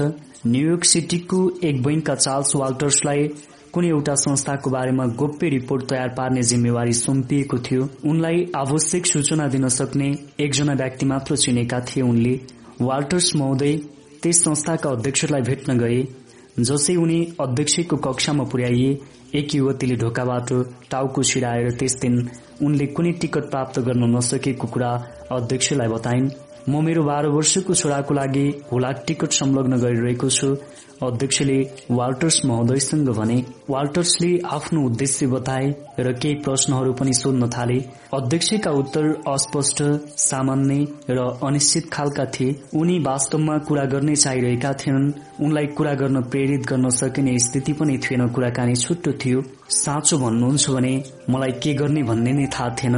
न्यूयोर्क 0.48 0.84
सिटीको 0.84 1.40
एक 1.64 1.84
बैंकका 1.84 2.16
चार्ल्स 2.16 2.56
वाल्टर्सलाई 2.56 3.28
कुनै 3.74 3.90
एउटा 3.90 4.14
संस्थाको 4.22 4.70
बारेमा 4.70 5.06
गोप्य 5.20 5.50
रिपोर्ट 5.50 5.84
तयार 5.90 6.10
पार्ने 6.16 6.42
जिम्मेवारी 6.44 6.94
सुम्पिएको 6.94 7.58
थियो। 7.66 7.88
उनलाई 8.06 8.40
आवश्यक 8.56 9.06
सूचना 9.06 9.48
दिन 9.48 9.68
सक्ने 9.72 10.08
एकजना 10.40 10.74
व्यक्ति 10.82 11.06
मात्र 11.06 11.36
चिनेका 11.44 11.80
थिए 11.88 12.04
उनले। 12.04 12.34
वाल्टर्स 12.82 13.36
महोदय 13.36 13.78
त्यस 14.24 14.44
संस्थाका 14.44 14.90
अध्यक्षलाई 14.90 15.42
भेट्न 15.50 15.78
गए 15.80 16.02
जसै 16.62 16.96
उनी 16.96 17.20
अध्यक्षको 17.40 17.98
कक्षामा 18.06 18.44
पुर्याइए 18.52 18.92
एक 19.36 19.56
युवतीले 19.56 19.96
ढोकाबाट 19.96 20.52
टाउको 20.92 21.24
छिराएर 21.24 21.72
त्यस 21.80 21.96
दिन 22.02 22.16
उनले 22.64 22.86
कुनै 22.96 23.12
टिकट 23.22 23.50
प्राप्त 23.52 23.80
गर्न 23.88 24.16
नसकेको 24.16 24.68
कुरा 24.68 24.92
अध्यक्षलाई 25.32 25.88
बताइन् 25.88 26.30
म 26.70 26.84
मेरो 26.86 27.04
बाह्र 27.04 27.28
वर्षको 27.36 27.74
छोराको 27.74 28.14
लागि 28.14 28.46
हुलाक 28.72 29.04
टिकट 29.08 29.32
संलग्न 29.34 29.78
गरिरहेको 29.84 30.30
छु। 30.30 30.50
अध्यक्षले 31.04 31.58
वाल्टर्स 31.92 32.40
महोदयसँग 32.46 33.10
भने 33.10 33.36
वाल्टर्सले 33.70 34.30
आफ्नो 34.46 34.82
उद्देश्य 34.86 35.28
बताए 35.28 35.70
र 36.00 36.12
केही 36.14 36.36
प्रश्नहरू 36.36 36.94
पनि 36.94 37.14
सोध्न 37.14 37.50
थाले। 37.50 37.78
अध्यक्षका 38.14 38.72
उत्तर 38.72 39.08
अस्पष्ट 39.28 39.82
सामान्य 40.18 40.86
र 41.10 41.20
अनिश्चित 41.44 41.90
खालका 41.94 42.26
थिए। 42.26 42.56
उनी 42.76 43.00
वास्तवमा 43.00 43.58
कुरा 43.68 43.86
गर्नै 43.86 44.16
चाहिरहेका 44.16 44.74
थिएनन्। 44.74 45.12
उनलाई 45.42 45.68
कुरा 45.78 45.94
गर्न 45.94 46.22
प्रेरित 46.22 46.66
गर्न 46.70 46.90
सकिने 46.90 47.38
स्थिति 47.40 47.74
पनि 47.74 47.98
थिएन। 47.98 48.28
कुराकानी 48.30 48.76
छुट्टो 48.76 49.12
थियो। 49.12 49.44
साँचो 49.70 50.18
भन्नुहुन्छ 50.18 50.70
भने 50.70 50.94
मलाई 51.30 51.52
के 51.64 51.74
गर्ने 51.74 52.04
भन्ने 52.04 52.32
नै 52.32 52.48
थाहा 52.54 52.70
थिएन। 52.78 52.98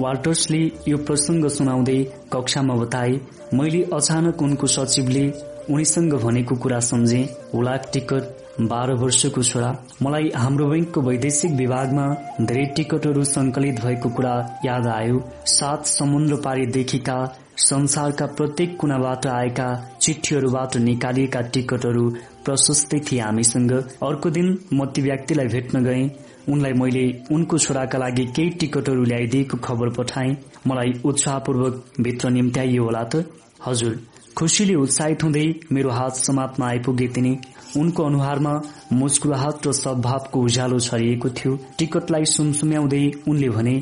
वाल्टर्सले 0.00 0.62
यो 0.88 0.96
प्रसंग 0.96 1.48
सुनाउँदै 1.48 2.02
कक्षामा 2.32 2.74
बताए 2.74 3.20
मैले 3.54 3.82
अचानक 3.92 4.42
उनको 4.42 4.66
सचिवले 4.66 5.24
उनीसँग 5.70 6.14
भनेको 6.14 6.56
कुरा 6.56 6.78
सम्झे। 6.80 7.22
हुलाक 7.54 7.90
टिकट 7.92 8.38
बाह्र 8.60 8.92
वर्षको 8.92 9.42
छोरा। 9.42 9.70
मलाई 10.02 10.30
हाम्रो 10.36 10.66
बैंकको 10.66 11.00
वैदेशिक 11.00 11.52
विभागमा 11.52 12.06
धेरै 12.40 12.64
टिकटहरू 12.76 13.24
संकलित 13.24 13.80
भएको 13.80 14.08
कुरा 14.08 14.34
याद 14.64 14.86
आयो। 14.86 15.22
सात 15.46 15.86
समुद्र 15.86 16.36
पारीदेखिका 16.36 17.16
संसारका 17.56 18.26
प्रत्येक 18.26 18.76
कुनाबाट 18.76 19.26
आएका 19.26 19.68
चिठीहरूबाट 20.00 20.76
निकालिएका 20.76 21.40
टिकटहरू 21.40 22.08
प्रशस्तै 22.44 23.00
थिए 23.00 23.20
हामीसँग। 23.20 23.72
अर्को 24.02 24.30
दिन 24.30 24.58
म 24.72 24.86
ती 24.86 25.02
व्यक्तिलाई 25.02 25.46
भेट्न 25.46 25.84
गए। 25.84 26.02
उनलाई 26.48 26.72
मैले 26.72 27.04
उनको 27.32 27.58
छोराका 27.58 27.98
लागि 27.98 28.24
केही 28.36 28.50
टिकटहरू 28.50 29.02
ल्याइदिएको 29.04 29.56
खबर 29.56 29.88
पठाए। 29.88 30.36
मलाई 30.66 31.00
उत्साहपूर्वक 31.04 31.84
भित्र 32.00 32.30
निम्त्याइयो 32.30 32.84
होला 32.84 33.04
त। 33.04 33.24
हजुर। 33.66 33.98
खुसीले 34.40 34.74
उत्साहित 34.74 35.22
हुँदै 35.22 35.48
मेरो 35.72 35.90
हात 35.92 36.14
समातमा 36.16 36.66
आइपुगे 36.66 37.06
तिनी। 37.14 37.32
उनको 37.76 38.04
अनुहारमा 38.04 38.52
मुस्कुराहट 39.00 39.66
र 39.66 39.72
सद्भावको 39.76 40.40
उज्यालो 40.40 40.78
छरिएको 40.80 41.28
थियो। 41.36 41.52
टिकटलाई 41.78 42.24
सुमसुम्याउँदै 42.24 43.02
उनले 43.28 43.48
भने 43.56 43.74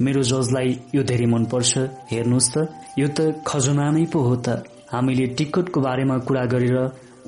मेरो 0.00 0.22
जजलाई 0.32 0.70
यो 0.96 1.02
धेरै 1.10 1.26
मनपर्छ। 1.34 1.72
हेर्नुहोस् 2.12 2.50
त 2.54 2.56
यो 2.96 3.08
त 3.12 3.44
खजना 3.44 3.90
नै 3.92 4.04
पो 4.08 4.18
हो 4.28 4.34
त। 4.40 4.64
हामीले 4.88 5.26
टिकटको 5.36 5.80
बारेमा 5.84 6.16
कुरा 6.24 6.44
गरेर 6.48 6.76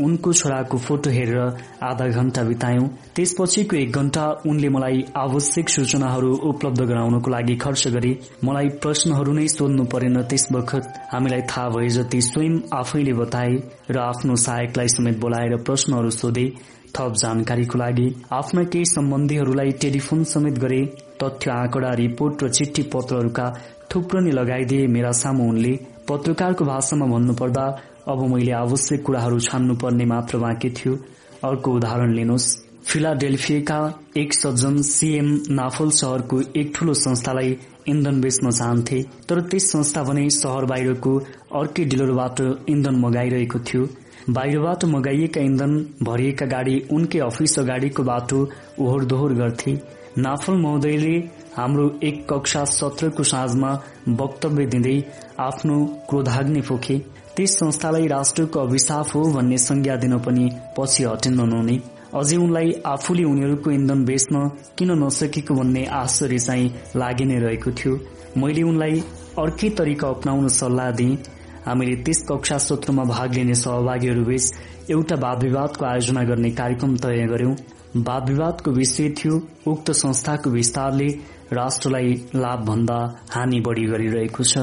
उनको 0.00 0.32
छोराको 0.32 0.78
फोटो 0.78 1.10
हेरेर 1.10 1.38
आधा 1.82 2.06
घण्टा 2.08 2.42
बितायौं। 2.44 2.86
त्यसपछिको 3.16 3.76
एक 3.76 3.92
घण्टा 3.92 4.24
उनले 4.46 4.68
मलाई 4.68 5.02
आवश्यक 5.16 5.68
सूचनाहरू 5.68 6.30
उपलब्ध 6.50 6.80
गराउनको 6.82 7.30
लागि 7.30 7.56
खर्च 7.56 7.86
गरे। 7.88 8.12
मलाई 8.44 8.68
प्रश्नहरू 8.82 9.32
नै 9.32 9.46
सोध्नु 9.48 9.84
परेन। 9.84 10.22
त्यस 10.22 10.46
बखत 10.52 10.84
हामीलाई 11.12 11.42
थाहा 11.50 11.68
भए 11.68 11.88
जति 11.88 12.20
स्वयं 12.22 12.58
आफैले 12.74 13.12
बताए 13.12 13.54
र 13.90 13.98
आफ्नो 14.00 14.36
सहायकलाई 14.36 14.88
समेत 14.88 15.18
बोलाएर 15.20 15.56
प्रश्नहरू 15.62 16.10
सोधे 16.12 16.46
थप 16.96 17.12
जानकारीको 17.14 17.78
लागि। 17.78 18.08
आफ्ना 18.32 18.62
केही 18.64 18.84
सम्बन्धीहरूलाई 18.86 19.70
टेलिफोन 19.82 20.24
समेत 20.24 20.58
गरे। 20.58 20.84
तथ्य 21.22 21.50
आँकडा 21.50 21.90
रिपोर्ट 21.98 22.44
र 22.44 22.48
चिठी 22.48 22.82
पत्रहरूका 22.94 23.46
थुप्रो 23.90 24.20
नै 24.20 24.30
लगाइदिए 24.30 24.86
मेरा 24.86 25.10
सामु 25.12 25.48
उनले। 25.48 25.74
पत्रकारको 26.08 26.64
भाषामा 26.64 27.06
भन्नुपर्दा 27.06 27.64
अब 28.08 28.22
मैले 28.28 28.52
आवश्यक 28.52 29.02
कुराहरू 29.04 29.38
छान्नु 29.40 29.74
पर्ने 29.76 30.04
मात्र 30.06 30.38
बाँकी 30.38 30.70
थियो। 30.70 30.92
अर्को 31.44 31.72
उदाहरण 31.76 32.14
लिनुहोस्। 32.14 32.46
फिलाडेल्फियाका 32.88 33.78
एक 34.16 34.34
सज्जन 34.34 34.80
सीएम 34.82 35.26
नाफल 35.50 35.90
शहरको 35.92 36.40
एक 36.56 36.72
ठूलो 36.76 36.94
संस्थालाई 36.96 37.56
इन्धन 37.88 38.20
बेच्न 38.20 38.50
चाहन्थे 38.50 39.02
तर 39.28 39.40
त्यस 39.50 39.70
संस्था 39.72 40.02
भने 40.02 40.28
शहर 40.30 40.64
बाहिरको 40.64 41.12
अर्कै 41.60 41.84
डिलरबाट 41.84 42.40
इन्धन 42.68 42.96
मगाइरहेको 43.00 43.58
थियो। 43.60 43.88
बाहिरबाट 44.30 44.84
मगाइएका 44.84 45.40
इन्धन 45.40 45.76
भरिएका 46.02 46.46
गाडी 46.46 46.76
उनकै 46.92 47.18
अफिस 47.28 47.58
अगाडिको 47.58 48.02
बाटो 48.04 48.40
ओहोर 48.80 49.04
दोहोर 49.04 49.34
गर्थे। 49.34 49.78
नाफल 50.18 50.56
महोदयले 50.62 51.14
हाम्रो 51.56 51.86
एक 52.02 52.26
कक्षा 52.30 52.64
सत्रको 52.72 53.22
साँझमा 53.24 53.70
वक्तव्य 54.20 54.66
दिँदै 54.66 54.96
आफ्नो 55.40 55.76
क्रोधाग्नि 56.08 56.60
पोखे 56.68 56.96
त्यस 57.38 57.52
संस्थालाई 57.58 58.06
राष्ट्रको 58.06 58.60
अभिशाप 58.60 59.14
हो 59.14 59.20
भन्ने 59.32 59.58
संज्ञा 59.58 59.96
दिन 59.96 60.18
पनि 60.18 60.48
पछि 60.78 61.04
हटेन्न 61.04 61.48
नहुने 61.48 61.76
अझै 62.14 62.36
उनलाई 62.36 62.72
आफूले 62.86 63.24
उनीहरूको 63.24 63.70
इन्धन 63.70 64.04
बेच्न 64.04 64.40
किन 64.78 64.90
नसकेको 65.02 65.54
भन्ने 65.54 65.84
आश्चर्य 65.98 66.38
चाहिँ 66.38 66.72
लागि 66.96 67.24
नै 67.24 67.38
रहेको 67.38 67.70
थियो। 67.70 67.94
मैले 68.36 68.62
उनलाई 68.62 69.02
अर्कै 69.38 69.70
तरिका 69.78 70.08
अप्नाउन 70.08 70.48
सल्लाह 70.56 70.90
दिए। 70.98 71.18
हामीले 71.66 71.96
त्यस 72.02 72.24
कक्षा 72.28 72.58
सत्रमा 72.58 73.04
भाग 73.04 73.34
लिने 73.34 73.54
सहभागीहरू 73.54 74.24
बीच 74.24 74.90
एउटा 74.90 75.16
वाद 75.24 75.42
विवादको 75.44 75.86
आयोजना 75.86 76.22
गर्ने 76.24 76.50
कार्यक्रम 76.60 76.96
तय 76.96 77.26
गर्यौं 77.32 77.54
वाद 78.02 78.28
विवादको 78.30 78.70
विषय 78.72 79.08
थियो 79.18 79.40
उक्त 79.66 79.90
संस्थाको 80.02 80.50
विस्तारले 80.50 81.08
राष्ट्रलाई 81.52 82.14
लाभ 82.34 82.64
भन्दा 82.64 82.98
हानि 83.30 83.60
बढ़ी 83.60 83.84
गरिरहेको 83.86 84.44
छ। 84.44 84.58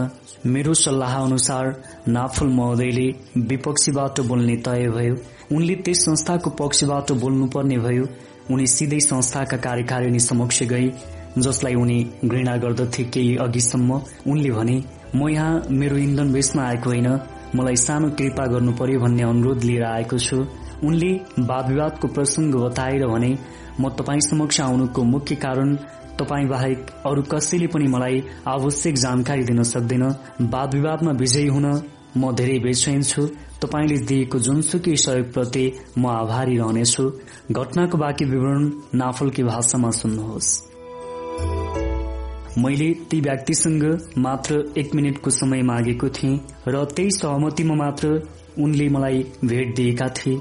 मेरो 0.46 0.74
सल्लाह 0.74 1.16
अनुसार 1.20 1.74
नाफुल 2.08 2.50
महोदयले 2.54 3.08
विपक्षीबाट 3.50 4.20
बोल्ने 4.22 4.56
तय 4.58 4.88
भयो। 4.90 5.16
उनले 5.52 5.76
त्यस 5.76 6.06
संस्थाको 6.06 6.50
पक्षबाट 6.60 7.12
बोल्नुपर्ने 7.22 7.78
भयो। 7.78 8.06
उनी 8.52 8.68
सिधै 8.68 9.00
संस्थाका 9.00 9.58
कार्यकारिणी 9.58 10.20
समक्ष 10.20 10.64
गई 10.64 10.92
जसलाई 11.38 11.76
उनी 11.76 11.98
घृणा 12.26 12.56
गर्दथे 12.58 13.04
केही 13.04 13.36
अघिसम्म। 13.38 14.02
उनले 14.28 14.52
भने 14.52 14.78
म 15.16 15.30
यहाँ 15.30 15.62
मेरो 15.72 15.98
इन्धन 15.98 16.32
बेच्न 16.34 16.60
आएको 16.60 16.90
होइन। 16.90 17.10
मलाई 17.56 17.76
सानो 17.76 18.10
कृपा 18.10 18.46
गर्नु 18.46 18.72
पर्यो 18.76 19.00
भन्ने 19.00 19.24
अनुरोध 19.24 19.64
लिएर 19.64 19.84
आएको 19.86 20.18
छु। 20.20 20.38
उनले 20.84 21.12
वाद 21.50 21.70
विवादको 21.70 22.08
प्रसंग 22.08 22.54
बताएर 22.56 23.06
भने 23.08 23.38
म 23.80 23.90
तपाईँ 23.90 24.22
समक्ष 24.22 24.62
आउनुको 24.62 25.04
मुख्य 25.04 25.36
कारण 25.36 25.78
तपाईँ 26.20 26.48
बाहेक 26.48 26.80
अरू 27.06 27.22
कसैले 27.22 27.68
पनि 27.68 27.88
मलाई 27.88 28.24
आवश्यक 28.48 28.96
जानकारी 28.96 29.44
दिन 29.44 29.64
सक्दैन। 29.64 30.04
वाद 30.54 30.74
विवादमा 30.74 31.12
विजयी 31.12 31.48
हुन 31.48 31.68
म 32.18 32.32
धेरै 32.36 32.60
बेचैन 32.60 33.02
छु। 33.04 33.28
तपाईँले 33.62 33.98
दिएको 34.08 34.40
जुनसुकै 34.40 34.96
सहयोगप्रति 34.96 35.66
म 35.98 36.08
आभारी 36.08 36.58
रहनेछु। 36.58 37.04
घटनाको 37.52 37.98
बाँकी 37.98 38.26
विवरण 38.26 38.72
नाफलकी 38.96 39.44
भाषामा 39.44 39.92
सुन्नुहोस्। 39.92 40.50
मैले 42.58 42.90
ती 43.10 43.20
व्यक्तिसँग 43.22 43.84
मात्र 44.18 44.64
एक 44.78 44.96
मिनटको 44.96 45.30
समय 45.30 45.62
मागेको 45.62 46.10
थिएँ 46.10 46.40
र 46.68 46.84
त्यही 46.86 47.12
सहमतिमा 47.12 47.76
मात्र 47.76 48.08
उनले 48.60 48.88
मलाई 48.90 49.24
भेट 49.46 49.76
दिएका 49.76 50.08
थिए। 50.10 50.40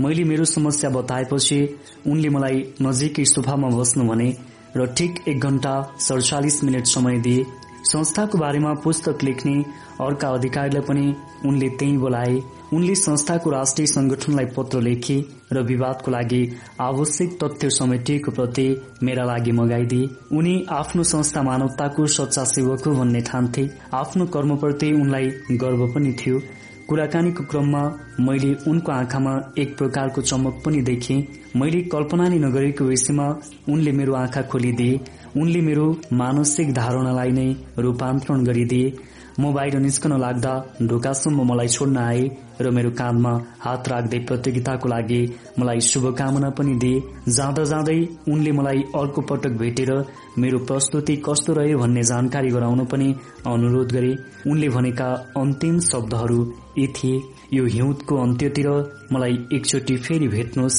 मैले 0.00 0.24
मेरो 0.24 0.44
समस्या 0.44 0.90
बताएपछि 0.90 1.58
उनले 2.06 2.28
मलाई 2.28 2.58
नजिकै 2.82 3.24
सोफामा 3.24 3.68
बस्नु 3.68 4.04
भने 4.04 4.28
र 4.76 4.86
ठिक 4.96 5.22
एक 5.28 5.40
घण्टा 5.40 5.74
सडचालिस 6.00 6.62
मिनट 6.64 6.86
समय 6.86 7.18
दिए। 7.18 7.44
संस्थाको 7.84 8.38
बारेमा 8.38 8.72
पुस्तक 8.84 9.24
लेख्ने 9.24 9.54
अर्का 10.00 10.28
अधिकारीलाई 10.28 10.82
पनि 10.82 11.14
उनले 11.46 11.68
त्यही 11.70 11.96
बोलाए। 11.98 12.42
उनले 12.72 12.94
संस्थाको 12.94 13.50
राष्ट्रिय 13.50 13.86
संगठनलाई 13.86 14.46
पत्र 14.46 14.80
लेखे 14.80 15.16
र 15.52 15.62
विवादको 15.62 16.10
लागि 16.10 16.42
आवश्यक 16.80 17.38
तथ्य 17.42 17.70
समेटिएको 17.70 18.30
प्रति 18.30 18.66
मेरा 19.02 19.24
लागि 19.24 19.52
मगाइदिए। 19.52 20.08
उनी 20.32 20.54
आफ्नो 20.70 21.02
संस्था 21.04 21.42
मानवताको 21.42 22.06
सच्चा 22.06 22.44
सेवक 22.44 22.86
हो 22.86 22.94
भन्ने 22.94 23.20
ठान्थे। 23.20 23.68
आफ्नो 23.94 24.26
कर्मप्रति 24.26 24.92
उनलाई 24.92 25.30
गर्व 25.56 25.86
पनि 25.86 26.12
थियो। 26.20 26.40
कुराकानीको 26.88 27.44
क्रममा 27.50 27.82
मैले 28.20 28.52
उनको 28.70 28.92
आँखामा 28.92 29.32
एक 29.58 29.76
प्रकारको 29.78 30.22
चमक 30.22 30.62
पनि 30.64 30.82
देखे। 30.82 31.16
मैले 31.56 31.80
कल्पना 31.92 32.28
नै 32.28 32.38
नगरेको 32.38 32.84
विषयमा 32.84 33.26
उनले 33.68 33.92
मेरो 33.92 34.14
आँखा 34.14 34.42
खोलिदिए। 34.50 35.00
उनले 35.36 35.60
मेरो 35.68 35.86
मानसिक 36.12 36.72
धारणालाई 36.74 37.30
नै 37.32 37.48
रूपान्तरण 37.78 38.44
गरिदिए। 38.44 38.92
म 39.40 39.52
बाहिर 39.52 39.78
निस्कन 39.78 40.12
लाग्दा 40.20 40.52
ढोकासम्म 40.82 41.38
मलाई 41.50 41.68
छोड्न 41.68 41.96
आए। 41.98 42.22
र 42.60 42.70
मेरो 42.70 42.90
काँधमा 42.90 43.32
हात 43.60 43.88
राख्दै 43.88 44.18
प्रतियोगिताको 44.28 44.88
लागि 44.88 45.20
मलाई 45.58 45.80
शुभकामना 45.80 46.50
पनि 46.50 46.74
दिए। 46.74 47.02
जाँदा 47.28 47.64
जाँदै 47.64 47.98
उनले 48.28 48.52
मलाई 48.52 48.80
अर्को 49.00 49.20
पटक 49.20 49.52
भेटेर 49.62 49.92
मेरो 50.38 50.58
प्रस्तुति 50.64 51.16
कस्तो 51.26 51.52
रह्यो 51.52 51.78
भन्ने 51.78 52.02
जानकारी 52.02 52.50
गराउन 52.50 52.84
पनि 52.84 53.08
अनुरोध 53.46 53.92
गरे। 53.92 54.12
उनले 54.50 54.68
भनेका 54.68 55.08
अन्तिम 55.36 55.78
शब्दहरू 55.90 56.40
यी 56.78 56.86
थिए। 56.96 57.22
यो 57.52 57.64
हिउँदको 57.66 58.16
अन्त्यतिर 58.16 58.68
मलाई 59.12 59.38
एकचोटि 59.52 59.96
फेरि 59.96 60.28
भेट्नुहोस्। 60.28 60.78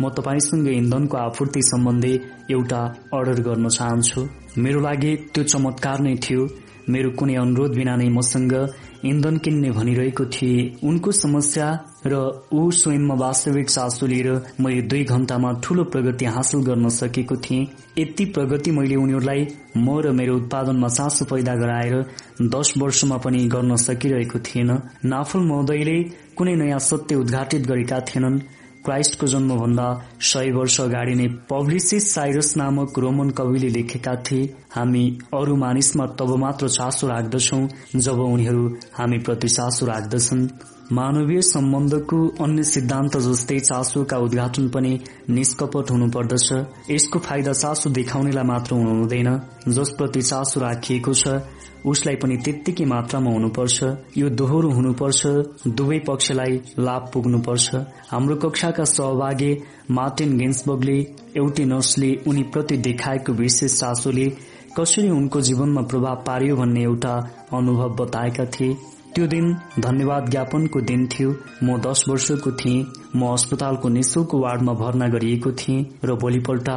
म 0.00 0.08
तपाईँसँग 0.10 0.68
इन्धनको 0.68 1.16
आपूर्ति 1.16 1.62
सम्बन्धी 1.62 2.12
एउटा 2.50 2.80
अर्डर 3.14 3.40
गर्न 3.40 3.68
चाहन्छु। 3.68 4.28
मेरो 4.58 4.80
लागि 4.80 5.16
त्यो 5.34 5.44
चमत्कार 5.44 6.00
नै 6.00 6.14
थियो। 6.24 6.48
मेरो 6.90 7.10
कुनै 7.10 7.34
अनुरोध 7.34 7.74
बिना 7.74 7.94
नै 7.96 8.08
मसँग 8.08 8.54
इन्धन 9.04 9.36
किन्ने 9.36 9.70
भनिरहेको 9.70 10.24
थिए। 10.24 10.60
उनको 10.84 11.12
समस्या 11.12 11.66
र 12.06 12.14
ऊ 12.52 12.70
स्वयंमा 12.70 13.14
वास्तविक 13.14 13.70
चासो 13.70 14.06
लिएर 14.06 14.28
मैले 14.60 14.82
दुई 14.82 15.04
घण्टामा 15.04 15.52
ठूलो 15.64 15.84
प्रगति 15.84 16.24
हासिल 16.24 16.60
गर्न 16.64 16.88
सकेको 16.88 17.36
थिएँ। 17.36 17.66
यति 17.98 18.24
प्रगति 18.24 18.70
मैले 18.70 18.96
उनीहरूलाई 18.96 19.46
म 19.76 20.00
र 20.00 20.12
मेरो 20.12 20.36
उत्पादनमा 20.36 20.88
चासो 20.88 21.24
पैदा 21.24 21.54
गराएर 21.54 21.94
दश 22.42 22.72
वर्षमा 22.78 23.16
पनि 23.16 23.44
गर्न 23.48 23.76
सकिरहेको 23.76 24.38
थिएन। 24.38 24.70
नाफल 25.04 25.40
महोदयले 25.40 25.96
कुनै 26.36 26.54
नयाँ 26.56 26.78
सत्य 26.80 27.14
उद्घाटित 27.14 27.66
गरेका 27.66 28.00
थिएनन्। 28.00 28.40
क्राइस्टको 28.84 29.26
जन्मभन्दा 29.26 29.86
सय 30.20 30.50
वर्ष 30.50 30.80
अगाडि 30.80 31.14
नै 31.14 31.28
पब्लिसिस 31.50 32.14
साइरस 32.14 32.56
नामक 32.56 32.98
रोमन 32.98 33.30
कविले 33.30 33.68
लेखेका 33.68 34.14
थिए 34.26 34.54
हामी 34.74 35.04
अरू 35.34 35.56
मानिसमा 35.56 36.06
तब 36.18 36.36
मात्र 36.36 36.68
चासो 36.68 37.08
राख्दछौ 37.08 37.60
जब 37.96 38.20
उनीहरू 38.20 38.68
हामी 38.98 39.18
प्रति 39.18 39.48
चासो 39.48 39.86
राख्दछन्। 39.86 40.48
मानवीय 40.92 41.40
सम्बन्धको 41.42 42.16
अन्य 42.44 42.62
सिद्धान्त 42.62 43.16
जस्तै 43.16 43.58
चासोका 43.60 44.16
उद्घाटन 44.18 44.68
पनि 44.68 44.92
निष्कपट 45.30 45.90
हुनुपर्दछ। 45.90 46.48
यसको 46.90 47.18
फाइदा 47.18 47.52
चासो 47.52 47.90
देखाउनेलाई 47.90 48.44
मात्र 48.44 48.74
हुनुहुँदैन। 48.74 49.30
जसप्रति 49.68 50.22
चासो 50.22 50.60
राखिएको 50.60 51.12
छ 51.14 51.40
उसलाई 51.86 52.16
पनि 52.16 52.36
त्यत्तिकै 52.44 52.84
मात्रामा 52.84 53.30
हुनुपर्छ। 53.30 53.78
यो 54.16 54.28
दोहोरो 54.30 54.70
हुनुपर्छ 54.70 55.26
दुवै 55.68 55.98
पक्षलाई 56.08 56.60
लाभ 56.78 57.10
पुग्नुपर्छ। 57.12 57.74
हाम्रो 58.10 58.36
कक्षाका 58.44 58.84
सहभागी 58.84 59.52
मार्टिन 59.90 60.36
गेन्सबर्गले 60.38 60.98
एउटै 61.36 61.64
नर्सले 61.64 62.10
उनीप्रति 62.28 62.76
देखाएको 62.76 63.32
विशेष 63.32 63.80
चासोले 63.80 64.26
कसरी 64.78 65.08
उनको 65.10 65.40
जीवनमा 65.40 65.82
प्रभाव 65.82 66.24
पार्यो 66.26 66.56
भन्ने 66.56 66.82
एउटा 66.82 67.14
अनुभव 67.52 67.94
बताएका 68.00 68.44
थिए। 68.44 68.76
त्यो 69.14 69.26
दिन 69.26 69.52
धन्यवाद 69.78 70.28
ज्ञापनको 70.30 70.80
दिन 70.90 71.06
थियो। 71.06 71.30
म 71.62 71.78
दस 71.80 72.04
वर्षको 72.08 72.50
थिएँ। 72.60 72.86
म 73.16 73.32
अस्पतालको 73.32 73.88
निशुल्क 73.88 74.34
वार्डमा 74.34 74.72
भर्ना 74.82 75.08
गरिएको 75.08 75.52
थिएँ 75.60 75.86
र 76.04 76.14
भोलिपल्ट 76.22 76.68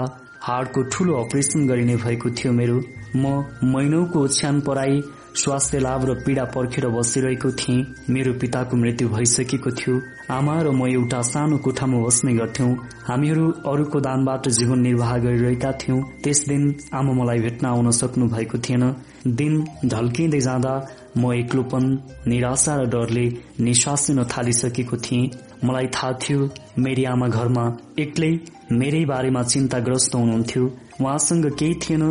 हार्टको 0.48 0.82
ठूलो 0.94 1.14
अपरेशन 1.18 1.68
गरिने 1.68 1.96
भएको 1.98 2.30
थियो 2.38 2.52
मेरो। 2.54 2.82
म 3.16 3.44
महिनौको 3.74 4.24
ओछ्यान 4.24 4.62
पराई 4.62 5.02
स्वास्थ्य 5.38 5.80
लाभ 5.80 6.06
र 6.10 6.14
पीड़ा 6.26 6.44
पर्खेर 6.54 6.88
बसिरहेको 6.90 7.52
थिएँ। 7.52 7.86
मेरो 8.10 8.34
पिताको 8.42 8.78
मृत्यु 8.78 9.10
भइसकेको 9.10 9.72
थियो। 9.72 9.96
आमा 10.30 10.56
र 10.62 10.72
म 10.72 10.88
एउटा 10.94 11.22
सानो 11.22 11.58
कोठामा 11.66 11.98
बस्ने 12.06 12.34
गर्थ्यौं। 12.34 12.72
हामीहरू 13.10 13.46
अरूको 13.66 14.00
दानबाट 14.00 14.48
जीवन 14.60 14.80
निर्वाह 14.82 15.18
गरिरहेका 15.26 15.72
थियौं। 15.82 16.02
त्यस 16.24 16.40
दिन 16.48 16.64
आमा 16.94 17.14
मलाई 17.14 17.40
भेट्न 17.40 17.66
आउन 17.68 17.92
सक्नु 17.92 18.26
भएको 18.30 18.58
थिएन। 18.66 18.84
दिन 19.28 19.54
ढल्किँदै 19.86 20.40
जाँदा 20.40 20.74
म 21.18 21.34
एक्लोपन 21.34 21.84
निराशा 22.28 22.76
र 22.76 22.86
डरले 22.94 23.26
निश्वास 23.60 24.10
लिन 24.10 24.24
थालिसकेको 24.34 24.98
थिएँ। 25.06 25.30
मलाई 25.66 25.88
थाहा 25.96 26.12
थियो 26.24 26.50
मेरी 26.80 27.04
आमा 27.12 27.28
घरमा 27.28 27.66
एक्लै 28.00 28.32
मेरै 28.72 29.04
बारेमा 29.06 29.42
चिन्ताग्रस्त 29.44 30.16
हुनुहुन्थ्यो। 30.16 30.64
उहाँसँग 31.02 31.46
केही 31.60 31.74
थिएन 31.84 32.04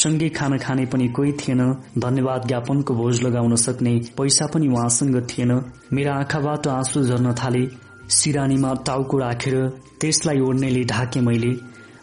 सँगै 0.00 0.28
खाना 0.38 0.56
खाने 0.64 0.84
पनि 0.92 1.08
कोही 1.16 1.32
थिएन। 1.40 1.62
धन्यवाद 1.98 2.46
ज्ञापनको 2.48 2.94
भोज 2.94 3.22
लगाउन 3.22 3.54
सक्ने 3.56 3.94
पैसा 4.18 4.46
पनि 4.54 4.68
उहाँसँग 4.68 5.16
थिएन। 5.30 5.52
मेरा 5.92 6.14
आँखाबाट 6.14 6.66
आँसु 6.68 7.04
झर्न 7.04 7.32
थाले। 7.40 7.64
सिरानीमा 8.10 8.74
टाउको 8.86 9.18
राखेर 9.18 9.56
त्यसलाई 10.00 10.40
ओढ्नेले 10.40 10.84
ढाके 10.84 11.20
मैले। 11.20 11.52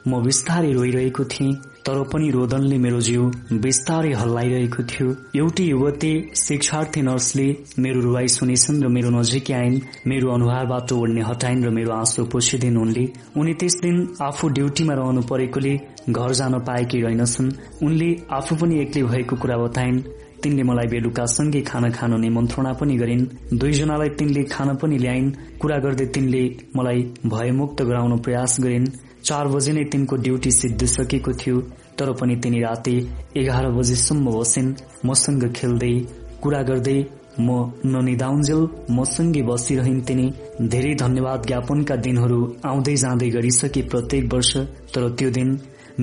म 0.08 0.22
बिस्तारै 0.24 0.72
रोइरहेको 0.74 1.24
थिएँ। 1.25 1.53
तर 1.88 2.01
पनि 2.14 2.30
रोदनले 2.31 2.77
मेरो 2.77 2.99
जिउ 3.07 3.23
बिस्तारै 3.61 4.14
हल्लाइरहेको 4.14 4.83
थियो। 4.83 5.09
एउटी 5.38 5.64
युवती 5.69 6.14
शिक्षार्थी 6.35 7.01
नर्सले 7.01 7.45
मेरो 7.80 7.99
रुवाई 8.01 8.27
सुनेछन् 8.27 8.81
र 8.83 8.88
मेरो 8.95 9.09
नजिकै 9.09 9.53
आइन् 9.53 9.77
मेरो 10.09 10.31
अनुहारबाट 10.33 10.93
ओढ्ने 10.93 11.22
हटाइन् 11.22 11.64
र 11.65 11.69
मेरो 11.69 11.91
आँसु 11.93 12.25
पोसिदिन् 12.25 12.77
उनले। 12.77 13.05
उनी 13.38 13.53
त्यस 13.53 13.75
दिन 13.85 13.97
आफू 14.22 14.49
ड्युटीमा 14.57 14.93
रहनु 14.93 15.22
परेकोले 15.30 15.73
घर 16.09 16.31
जान 16.33 16.53
पाएकी 16.65 17.01
रहेनछन्। 17.05 17.53
उनले 17.85 18.09
आफू 18.33 18.55
पनि 18.55 18.81
एक्लै 18.81 19.03
भएको 19.14 19.35
कुरा 19.45 19.57
बताइन्। 19.57 20.03
तिनले 20.41 20.64
मलाई 20.64 20.88
बेलुका 20.88 21.25
सँगै 21.25 21.61
खाना 21.69 21.89
खानु 21.97 22.17
निमन्त्रणा 22.17 22.73
पनि 22.81 22.95
गरिन्। 22.97 23.25
दुईजनालाई 23.61 24.09
तिनले 24.17 24.43
खाना 24.49 24.73
पनि 24.81 24.97
ल्याइन्। 25.05 25.33
कुरा 25.61 25.77
गर्दै 25.85 26.05
तिनले 26.15 26.43
मलाई 26.75 26.99
भयमुक्त 27.30 27.81
गराउन 27.81 28.14
प्रयास 28.25 28.57
गरिन्। 28.61 28.85
चार 29.27 29.47
बजे 29.47 29.71
नै 29.73 29.83
तिनको 29.91 30.15
ड्युटी 30.25 30.51
सिद्धिसकेको 30.51 31.31
थियो 31.41 31.59
तर 31.97 32.11
पनि 32.19 32.35
तिनी 32.43 32.59
राति 32.61 32.95
एघार 33.37 33.65
बजेसम्म 33.77 34.25
बसिन्। 34.35 34.73
मसँग 35.05 35.43
खेल्दै 35.57 35.93
कुरा 36.41 36.61
गर्दै 36.69 36.99
म 37.39 37.49
ननिदाउन्जेल 37.93 38.61
मसँगै 38.97 39.41
बसिरहन् 39.49 40.01
तिनी। 40.07 40.27
धेरै 40.71 40.93
धन्यवाद 41.03 41.39
ज्ञापनका 41.47 41.95
दिनहरू 42.05 42.39
आउँदै 42.65 42.95
जाँदै 43.03 43.29
गरिसके 43.35 43.81
प्रत्येक 43.91 44.33
वर्ष 44.33 44.51
तर 44.93 45.09
त्यो 45.17 45.29
दिन 45.37 45.49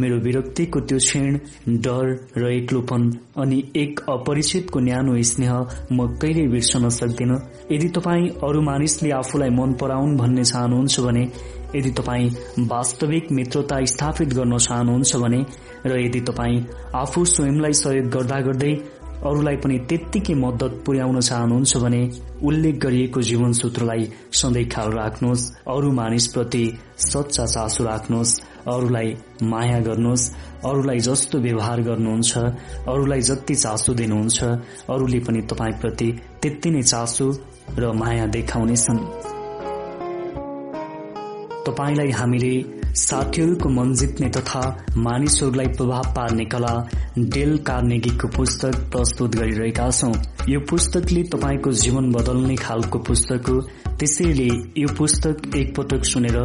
मेरो 0.00 0.16
विरक्तिको 0.24 0.80
त्यो 0.88 0.98
क्षण 0.98 1.32
डर 1.84 2.06
र 2.36 2.50
एक्लोपन 2.50 3.02
अनि 3.42 3.58
एक 3.76 4.00
अपरिचितको 4.08 4.78
न्यानो 4.88 5.16
स्नेह 5.30 5.52
म 5.92 6.06
कहिल्यै 6.20 6.46
बिर्सन 6.54 6.88
सक्दिन। 6.98 7.32
यदि 7.72 7.88
तपाईँ 7.96 8.28
अरू 8.46 8.60
मानिसले 8.68 9.10
आफूलाई 9.22 9.50
मन 9.58 9.72
पराउन् 9.80 10.16
भन्ने 10.16 10.44
चाहनुहुन्छ 10.44 11.00
भने 11.06 11.24
यदि 11.74 11.90
तपाईँ 11.90 12.30
वास्तविक 12.66 13.32
मित्रता 13.32 13.84
स्थापित 13.84 14.28
गर्न 14.28 14.58
चाहनुहुन्छ 14.58 15.16
भने 15.16 15.44
र 15.86 16.00
यदि 16.00 16.20
तपाईँ 16.20 16.64
आफू 16.94 17.24
स्वयंलाई 17.24 17.72
सहयोग 17.72 18.10
गर्दा 18.10 18.40
गर्दै 18.40 18.74
अरूलाई 19.22 19.56
पनि 19.56 19.78
त्यत्तिकै 19.78 20.34
मद्दत 20.34 20.82
पुर्याउन 20.86 21.20
चाहनुहुन्छ 21.20 21.76
भने 21.76 22.00
उल्लेख 22.42 22.76
गरिएको 22.76 23.22
जीवन 23.22 23.52
सूत्रलाई 23.52 24.08
सधैँ 24.32 24.64
ख्याल 24.68 24.90
राख्नुहोस्। 24.92 25.42
अरू 25.70 25.92
मानिसप्रति 25.92 26.64
सच्चा 26.98 27.46
चासो 27.46 27.84
राख्नुहोस्। 27.84 28.40
अरूलाई 28.66 29.14
माया 29.42 29.78
गर्नुहोस्। 29.80 30.30
अरूलाई 30.66 30.98
जस्तो 30.98 31.38
व्यवहार 31.38 31.82
गर्नुहुन्छ। 31.82 32.38
अरूलाई 32.90 33.20
जति 33.20 33.54
चासो 33.54 33.94
दिनुहुन्छ। 33.94 34.42
अरूले 34.90 35.20
पनि 35.20 35.42
तपाईँप्रति 35.42 36.12
त्यति 36.42 36.70
नै 36.70 36.82
चासो 36.82 37.30
र 37.78 37.92
माया 37.94 38.26
देखाउनेछन्। 38.26 39.31
तपाईँलाई 41.66 42.10
हामीले 42.10 42.82
साथीहरूको 42.94 43.68
मन 43.68 43.94
जित्ने 43.94 44.28
तथा 44.28 44.62
मानिसहरूलाई 44.96 45.66
प्रभाव 45.66 46.02
पार्ने 46.02 46.44
कला 46.44 46.72
डेल 47.18 47.56
कार्नेगीको 47.58 48.28
पुस्तक 48.28 48.74
प्रस्तुत 48.92 49.36
गरिरहेका 49.36 49.90
छौं। 49.90 50.12
यो 50.48 50.60
पुस्तकले 50.60 51.22
तपाईँको 51.22 51.72
जीवन 51.72 52.10
बदल्ने 52.12 52.56
खालको 52.56 52.98
पुस्तक 52.98 53.48
हो। 53.48 53.60
त्यसैले 53.96 54.48
यो 54.80 54.88
पुस्तक 54.98 55.56
एकपटक 55.56 56.04
सुनेर 56.04 56.36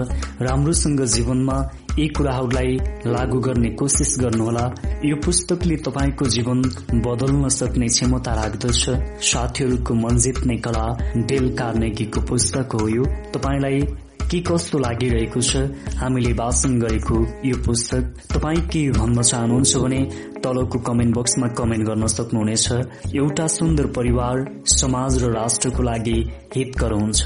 राम्रोसँग 0.42 1.04
जीवनमा 1.06 1.58
यी 2.00 2.08
कुराहरूलाई 2.08 2.78
लागू 3.06 3.40
गर्ने 3.40 3.70
कोसिस 3.70 4.16
गर्नुहोला। 4.20 4.66
यो 5.06 5.16
पुस्तकले 5.16 5.76
तपाईँको 5.76 6.26
जीवन 6.26 6.62
बदल्न 7.06 7.50
सक्ने 7.50 7.88
क्षमता 7.88 8.34
राख्दछ। 8.34 8.90
साथीहरूको 9.26 9.94
मन 9.94 10.18
जित्ने 10.18 10.58
कला 10.58 10.88
डेल 11.18 11.56
कार्नेगीको 11.58 12.22
पुस्तक 12.22 12.78
हो 12.82 12.88
यो। 12.88 13.06
तपाईँलाई 13.34 13.82
के 14.30 14.40
कस्तो 14.44 14.80
लागिरहेको 14.80 15.42
छ? 15.42 15.58
हामीले 15.98 16.34
वाचन 16.34 16.80
गरेको 16.80 17.18
यो 17.46 17.56
पुस्तक 17.66 18.04
तपाईँ 18.34 18.62
के 18.68 18.82
भन्न 18.92 19.22
चाहनुहुन्छ 19.22 19.76
भने 19.78 20.02
तलको 20.44 20.80
कमेन्ट 20.80 21.16
बक्समा 21.16 21.48
कमेन्ट 21.56 21.84
गर्न 21.88 22.08
सक्नुहुनेछ। 22.08 22.68
एउटा 23.16 23.48
सुन्दर 23.48 23.86
परिवार 23.96 24.46
समाज 24.68 25.24
र 25.24 25.32
राष्ट्रको 25.34 25.84
लागि 25.84 26.18
हितकर 26.56 26.92
हुन्छ 26.94 27.24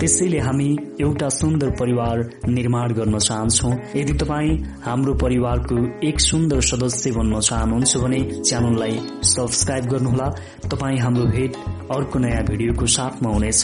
त्यसैले 0.00 0.38
हामी 0.38 0.70
एउटा 1.00 1.28
सुन्दर 1.28 1.70
परिवार 1.80 2.16
निर्माण 2.48 2.92
गर्न 2.92 3.18
चाहन्छौ। 3.18 3.70
यदि 3.96 4.12
तपाईँ 4.24 4.58
हाम्रो 4.84 5.14
परिवारको 5.14 5.76
एक 6.08 6.20
सुन्दर 6.20 6.60
सदस्य 6.72 7.10
बन्न 7.12 7.40
चाहनुहुन्छ 7.40 7.96
भने 7.96 8.20
च्यानललाई 8.40 9.00
सब्सक्राइब 9.36 9.84
गर्नुहोला। 9.92 10.28
तपाईँ 10.68 10.98
हाम्रो 10.98 11.24
भेट 11.36 11.56
अर्को 11.92 12.18
नयाँ 12.18 12.44
भिडियोको 12.44 12.86
साथमा 12.86 13.30
हुनेछ। 13.30 13.62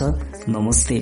नमस्ते। 0.49 0.99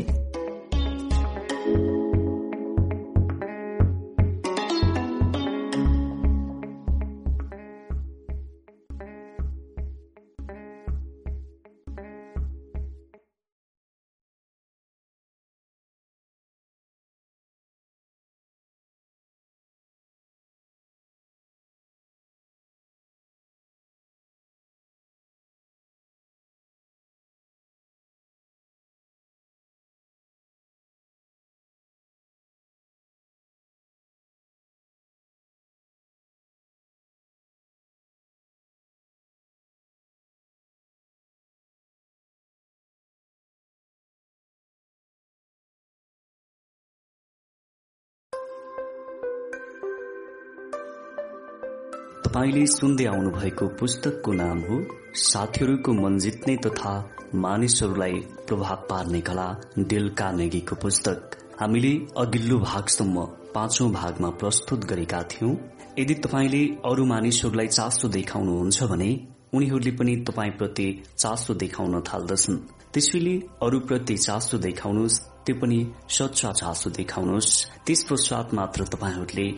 तपाईँले 52.33 52.67
सुन्दै 52.67 53.05
आउनुभएको 53.05 53.67
पुस्तकको 53.79 54.33
नाम 54.33 54.59
हो 54.59 54.77
साथीहरूको 55.21 55.93
मन 55.93 56.17
जित्ने 56.19 56.55
तथा 56.57 56.93
मानिसहरूलाई 57.37 58.15
प्रभाव 58.49 58.87
पार्ने 58.91 59.21
कला 59.21 59.45
डेल 59.91 60.09
कार्नेगीको 60.11 60.75
पुस्तक। 60.75 61.37
हामीले 61.61 61.91
अघिल्लो 62.17 62.59
भागसम्म 62.61 63.25
पाँचौं 63.55 63.91
भागमा 63.93 64.31
प्रस्तुत 64.41 64.85
गरेका 64.85 65.21
थियौं। 65.23 65.53
यदि 65.99 66.15
तपाईँले 66.25 66.63
अरू 66.85 67.05
मानिसहरूलाई 67.05 67.69
चासो 67.69 68.09
देखाउनुहुन्छ 68.09 68.83
भने 68.93 69.11
उनीहरूले 69.55 69.93
पनि 70.01 70.17
तपाईँप्रति 70.25 70.89
चासो 71.19 71.55
देखाउन 71.55 72.01
थाल्दछन्। 72.09 72.57
त्यसैले 72.95 73.37
अरूप्रति 73.63 74.17
चासो 74.19 74.59
देखाउनुहोस् 74.59 75.21
त्यो 75.45 75.57
पनि 75.61 75.81
सच्चा 76.09 76.53
चासो 76.63 76.91
देखाउनुहोस्। 76.97 77.53
त्यस 77.87 78.05
पश्चात 78.09 78.55
मात्र 78.55 78.89
तपाईँहरूले 78.95 79.49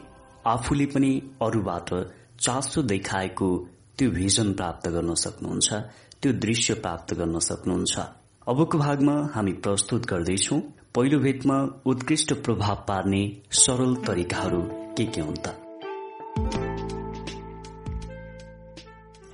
आफूले 0.46 0.86
पनि 0.86 1.12
अरूबाट 1.42 1.88
चासो 2.40 2.82
देखाएको 2.82 3.68
त्यो 3.98 4.10
भिजन 4.10 4.52
प्राप्त 4.52 4.88
गर्न 4.88 5.14
सक्नुहुन्छ 5.14 5.72
त्यो 6.22 6.32
दृश्य 6.32 6.74
प्राप्त 6.74 7.14
गर्न 7.14 7.38
सक्नुहुन्छ। 7.38 7.98
अबको 8.48 8.78
भागमा 8.78 9.30
हामी 9.34 9.52
प्रस्तुत 9.52 10.06
गर्दैछौ 10.06 10.58
पहिलो 10.94 11.18
भेटमा 11.18 11.82
उत्कृष्ट 11.86 12.32
प्रभाव 12.32 12.84
पार्ने 12.88 13.42
सरल 13.52 13.94
तरिकाहरू 13.96 14.62
के 14.96 15.04
के 15.04 15.20
हुन् 15.20 15.36
त? 15.36 15.60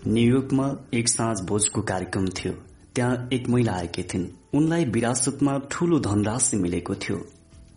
न्यूयोर्कमा 0.07 0.77
एक 0.95 1.09
साँझ 1.09 1.41
भोजको 1.41 1.83
कार्यक्रम 1.83 2.27
थियो। 2.29 2.53
त्यहाँ 2.95 3.29
एक 3.33 3.49
महिला 3.49 3.73
आएकी 3.73 4.03
थिइन्। 4.03 4.29
उनलाई 4.55 4.85
विरासतमा 4.85 5.59
ठूलो 5.70 5.99
धनराशि 6.01 6.57
मिलेको 6.57 6.95
थियो। 6.95 7.27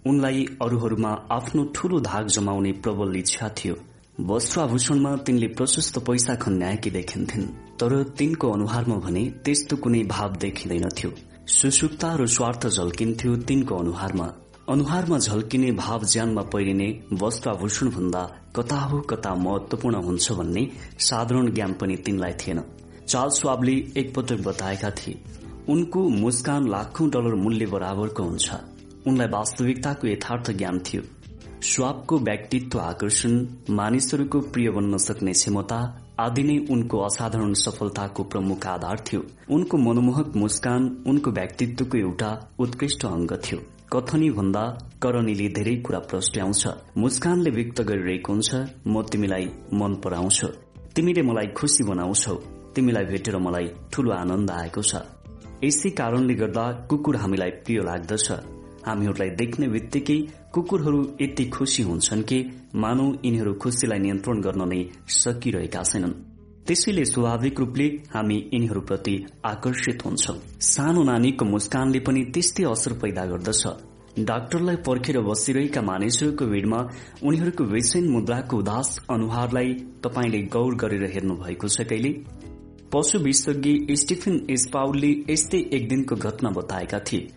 उनलाई 0.08 0.46
अरूहरूमा 0.62 1.28
आफ्नो 1.32 1.64
ठूलो 1.76 2.00
धाग 2.00 2.28
जमाउने 2.28 2.72
प्रबल 2.72 3.16
इच्छा 3.16 3.50
थियो। 3.50 3.76
वस्त्र 4.20 4.60
आभूषणमा 4.62 5.16
तिनले 5.18 5.48
प्रशस्त 5.48 5.98
पैसा 6.00 6.34
खन्याएकी 6.36 6.90
देखिन्थिन् 6.90 7.46
तर 7.80 7.94
तिनको 8.18 8.50
अनुहारमा 8.52 8.96
भने 8.96 9.24
त्यस्तो 9.46 9.76
कुनै 9.76 10.02
भाव 10.04 10.36
देखिँदैनथ्यो। 10.36 11.10
सुसुक्ता 11.50 12.14
र 12.16 12.26
स्वार्थ 12.28 12.68
झल्किन्थ्यो 12.68 13.36
तिनको 13.36 13.76
अनुहारमा। 13.76 14.28
अनुहारमा 14.70 15.18
झल्किने 15.18 15.72
भाव 15.72 16.06
ज्यानमा 16.06 16.42
पहिरिने 16.42 16.90
वस्त्राभूषण 17.14 17.90
भन्दा 17.90 18.22
कता 18.56 18.78
हो 18.82 19.00
कता 19.02 19.34
महत्वपूर्ण 19.36 20.04
हुन्छ 20.06 20.32
भन्ने 20.32 20.68
साधारण 21.00 21.52
ज्ञान 21.52 21.74
पनि 21.74 21.96
तिनलाई 21.96 22.34
थिएन। 22.38 22.62
चाल 23.08 23.30
स्वाबले 23.30 23.76
एकपटक 23.98 24.46
बताएका 24.46 24.92
थिए 24.92 25.20
उनको 25.70 26.08
मुस्कान 26.20 26.70
लाखौं 26.70 27.10
डलर 27.10 27.36
मूल्य 27.36 27.66
बराबरको 27.66 28.24
हुन्छ। 28.24 28.52
उनलाई 29.08 29.28
वास्तविकताको 29.28 30.08
यथार्थ 30.08 30.52
ज्ञान 30.52 30.80
थियो। 30.80 31.02
स्वाबको 31.64 32.18
व्यक्तित्व 32.20 32.80
आकर्षण 32.80 33.36
मानिसहरूको 33.70 34.40
प्रिय 34.54 34.70
बन्न 34.70 34.98
सक्ने 34.98 35.32
क्षमता 35.34 35.78
आदि 36.20 36.44
नै 36.44 36.56
उनको 36.74 37.00
असाधारण 37.00 37.54
सफलताको 37.56 38.24
प्रमुख 38.24 38.66
आधार 38.68 39.04
थियो। 39.08 39.22
उनको 39.56 39.78
मनमोहक 39.78 40.36
मुस्कान 40.36 40.90
उनको 41.08 41.32
व्यक्तित्वको 41.32 41.98
एउटा 41.98 42.32
उत्कृष्ट 42.60 43.06
अंग 43.06 43.32
थियो। 43.46 43.60
कथनी 43.94 44.30
भन्दा 44.30 44.64
करणीले 45.04 45.48
धेरै 45.58 45.76
कुरा 45.86 46.00
प्रस्ट्याउँछ 46.10 46.64
मुस्कानले 46.98 47.50
व्यक्त 47.50 47.82
गरिरहेको 47.82 48.34
हुन्छ 48.34 48.52
म 48.88 49.04
तिमीलाई 49.12 49.46
मन 49.74 49.96
पराउँछ। 50.04 50.40
तिमीले 50.96 51.22
मलाई 51.30 51.48
खुशी 51.58 51.84
बनाउँछौ। 51.84 52.36
तिमीलाई 52.76 53.06
भेटेर 53.06 53.38
मलाई 53.38 53.68
ठूलो 53.92 54.12
आनन्द 54.14 54.52
आएको 54.52 54.82
छ। 54.82 54.94
यसै 55.64 55.90
कारणले 56.00 56.36
गर्दा 56.36 56.66
कुकुर 56.90 57.16
हामीलाई 57.24 57.52
प्रिय 57.64 57.80
लाग्दछ। 57.90 58.28
हामीहरूलाई 58.86 59.30
देख्ने 59.30 59.68
बित्तिकै 59.68 60.18
कुकुरहरू 60.54 61.00
यति 61.22 61.46
खुशी 61.46 61.84
हुन्छन् 61.84 62.24
कि 62.24 62.38
मानौ 62.76 63.06
यिनीहरू 63.26 63.54
खुशीलाई 63.54 64.00
नियन्त्रण 64.00 64.42
गर्न 64.42 64.70
नै 64.70 64.82
सकिरहेका 65.08 65.84
छैनन्। 65.84 66.14
त्यसैले 66.68 67.06
स्वाभाविक 67.06 67.60
रूपले 67.60 67.88
हामी 68.14 68.38
यिनीहरूप्रति 68.54 69.16
आकर्षित 69.46 70.06
हुन्छौं। 70.06 70.38
सानो 70.60 71.04
नानीको 71.04 71.46
मुस्कानले 71.46 72.00
पनि 72.00 72.22
त्यस्तै 72.34 72.64
असर 72.64 72.94
पैदा 72.94 73.26
गर्दछ। 73.26 73.64
डाक्टरलाई 74.20 74.76
पर्खेर 74.76 75.20
बसिरहेका 75.22 75.82
मानिसहरूको 75.82 76.46
भीड़मा 76.46 76.80
उनीहरूको 77.24 77.64
बेचैन 77.64 78.10
मुद्राको 78.10 78.58
उदास 78.58 78.90
अनुहारलाई 79.10 79.74
तपाईँले 80.04 80.42
गौर 80.54 80.76
गरेर 80.76 81.06
हेर्नु 81.12 81.36
भएको 81.36 81.68
छ 81.68 81.82
कहिले? 81.82 82.12
पशु 82.94 83.20
विशेषज्ञ 83.20 83.96
स्टिफन 83.96 84.36
एसपाउलले 84.50 85.12
यस्तै 85.30 85.60
एक 85.74 85.90
दिनको 85.90 86.16
घटना 86.16 86.50
बताएका 86.50 87.00
थिए। 87.00 87.28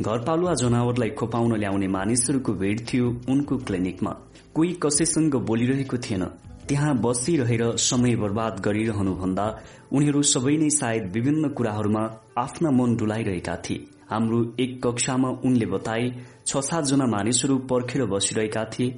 घरपालुवा 0.00 0.52
जनावरलाई 0.54 1.10
खोपाउन 1.10 1.52
ल्याउने 1.56 1.88
मानिसहरूको 1.88 2.52
भीड़ 2.52 2.80
थियो 2.80 3.08
उनको 3.28 3.56
क्लिनिकमा। 3.58 4.12
कोही 4.54 4.72
कसैसँग 4.82 5.34
बोलिरहेको 5.44 5.96
थिएन। 5.98 6.24
त्यहाँ 6.68 6.94
बसिरहेर 6.96 7.62
समय 7.76 8.16
बर्बाद 8.16 8.60
गरिरहनुभन्दा 8.64 9.46
उनीहरू 9.92 10.22
सबै 10.22 10.56
नै 10.56 10.70
सायद 10.70 11.12
विभिन्न 11.12 11.48
कुराहरूमा 11.52 12.02
आफ्ना 12.38 12.70
मन 12.70 12.96
डुलाइरहेका 12.96 13.56
थिए। 13.64 13.84
हाम्रो 14.10 14.40
एक 14.60 14.80
कक्षामा 14.82 15.28
उनले 15.44 15.66
बताए 15.66 16.08
छ 16.46 16.64
सातजना 16.64 17.06
मानिसहरू 17.06 17.58
पर्खेर 17.68 18.06
बसिरहेका 18.06 18.64
थिए। 18.72 18.90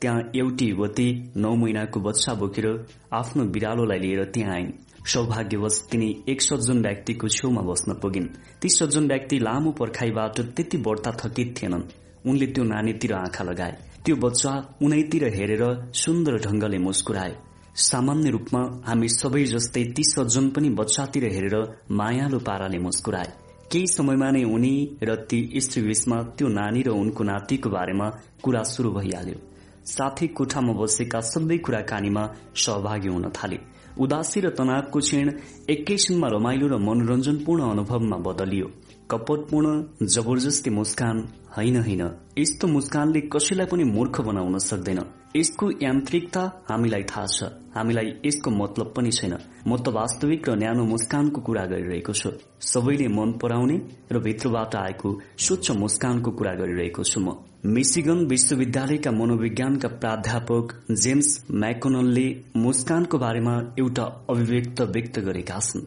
त्यहाँ 0.00 0.30
एउटी 0.36 0.66
युवती 0.66 1.08
नौ 1.36 1.54
महिनाको 1.56 2.00
बच्चा 2.00 2.34
बोकेर 2.34 2.66
आफ्नो 3.12 3.44
बिरालोलाई 3.50 3.98
लिएर 3.98 4.24
त्यहाँ 4.30 4.54
आइन्। 4.54 4.72
सौभाग्यवश 5.06 5.76
तिनी 5.90 6.08
एक 6.28 6.42
सज्जन 6.42 6.80
व्यक्तिको 6.82 7.28
छेउमा 7.28 7.62
बस्न 7.62 7.94
पुगिन्। 8.02 8.26
ती 8.60 8.68
सज्जन 8.68 9.06
व्यक्ति 9.06 9.38
लामो 9.38 9.70
पर्खाईबाट 9.70 10.40
त्यति 10.56 10.78
बढ्ता 10.78 11.10
थकित 11.20 11.54
थिएनन्। 11.56 11.82
उनले 12.28 12.46
त्यो 12.46 12.64
नानीतिर 12.64 13.12
आँखा 13.14 13.44
लगाए। 13.44 13.76
त्यो 14.04 14.16
बच्चा 14.16 14.52
उनैतिर 14.82 15.24
हेरेर 15.34 15.62
सुन्दर 15.94 16.36
ढंगले 16.46 16.78
मुस्कुराए। 16.78 17.34
सामान्य 17.82 18.30
रूपमा 18.30 18.62
हामी 18.86 19.08
सबै 19.08 19.44
जस्तै 19.44 19.84
ती 19.96 20.02
सज्जन 20.04 20.48
पनि 20.50 20.68
बच्चातिर 20.74 21.24
हेरेर 21.34 21.56
मायालु 21.92 22.38
पाराले 22.38 22.78
मुस्कुराए। 22.78 23.30
केही 23.70 23.86
समयमा 23.86 24.30
नै 24.30 24.42
उनी 24.44 24.74
र 25.02 25.14
ती 25.30 25.38
स्त्री 25.60 25.82
बीचमा 25.82 26.22
त्यो 26.34 26.48
नानी 26.48 26.82
र 26.82 26.90
उनको 26.90 27.24
नातिको 27.24 27.70
बारेमा 27.70 28.08
कुरा 28.42 28.62
शुरू 28.72 28.90
भइहाल्यो। 28.90 29.38
साथै 29.86 30.26
कोठामा 30.34 30.72
बसेका 30.72 31.20
सबै 31.22 31.58
कुराकानीमा 31.58 32.22
सहभागी 32.56 33.08
हुन 33.08 33.30
थाले। 33.30 33.58
उदासी 33.98 34.40
र 34.40 34.50
तनावको 34.50 34.98
क्षण 35.00 35.30
एकैछिनमा 35.70 36.28
रमाइलो 36.28 36.66
र 36.66 36.76
मनोरञ्जनपूर्ण 36.78 37.62
अनुभवमा 37.62 38.16
बदलियो। 38.16 38.66
कपटपूर्ण 39.10 40.06
जबरजस्ती 40.06 40.70
मुस्कान 40.70 41.16
होइन 41.56 41.76
होइन 41.76 42.02
यस्तो 42.38 42.66
मुस्कानले 42.68 43.20
कसैलाई 43.32 43.66
पनि 43.66 43.84
मूर्ख 43.84 44.20
बनाउन 44.20 44.58
सक्दैन। 44.58 45.00
यसको 45.36 45.70
यान्त्रिकता 45.82 46.42
हामीलाई 46.68 47.02
थाहा 47.02 47.26
छ। 47.26 47.42
हामीलाई 47.76 48.08
यसको 48.26 48.50
मतलब 48.50 48.92
पनि 48.96 49.10
छैन। 49.10 49.34
म 49.66 49.76
त 49.76 49.88
वास्तविक 49.88 50.48
र 50.48 50.54
न्यानो 50.56 50.84
मुस्कानको 50.84 51.40
कुरा 51.40 51.64
गरिरहेको 51.66 52.12
छु। 52.12 52.30
सबैले 52.60 53.08
मन 53.08 53.32
पराउने 53.42 53.76
र 54.12 54.18
भित्रबाट 54.18 54.74
आएको 54.76 55.08
स्वच्छ 55.38 55.70
मुस्कानको 55.70 56.30
कुरा 56.30 56.54
गरिरहेको 56.54 57.02
छु 57.04 57.20
म। 57.20 57.28
मिसिगन 57.66 58.18
विश्वविद्यालयका 58.26 59.10
मनोविज्ञानका 59.10 59.88
प्राध्यापक 59.88 60.72
जेम्स 60.90 61.28
म्याकोनलले 61.50 62.26
मुस्कानको 62.56 63.18
बारेमा 63.18 63.54
एउटा 63.78 64.02
अभिव्यक्त 64.30 64.80
व्यक्त 64.80 65.18
गरेका 65.18 65.58
छन्। 65.58 65.82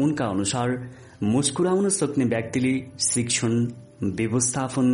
उनका 0.00 0.26
अनुसार 0.26 0.68
मुस्कुराउन 1.22 1.88
सक्ने 1.88 2.24
व्यक्तिले 2.24 2.72
शिक्षण 3.00 3.52
व्यवस्थापन 4.02 4.86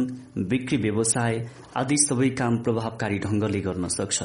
बिक्री 0.48 0.76
व्यवसाय 0.76 1.34
आदि 1.76 1.96
सबै 1.96 2.28
काम 2.30 2.56
प्रभावकारी 2.56 3.18
ढंगले 3.18 3.60
गर्न 3.60 3.88
सक्छ। 3.88 4.22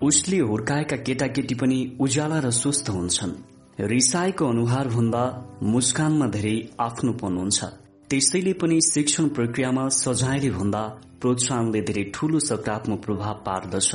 उसले 0.00 0.38
हुर्काएका 0.38 0.96
केटाकेटी 0.96 1.54
पनि 1.54 1.96
उज्याला 2.00 2.38
र 2.38 2.50
स्वस्थ 2.50 2.90
हुन्छन्। 2.90 3.32
रिसाएको 3.80 4.48
अनुहार 4.48 4.88
भन्दा 4.88 5.24
मुस्कानमा 5.62 6.26
धेरै 6.26 6.56
आफ्नोपन 6.80 7.36
हुन्छ। 7.36 7.64
त्यसैले 8.10 8.52
पनि 8.60 8.80
शिक्षण 8.82 9.26
प्रक्रियामा 9.34 9.82
सजायले 9.94 10.48
भन्दा 10.50 10.80
प्रोत्साहनले 11.20 11.80
धेरै 11.88 12.02
ठूलो 12.14 12.38
सकारात्मक 12.40 13.02
प्रभाव 13.04 13.34
पार्दछ। 13.46 13.90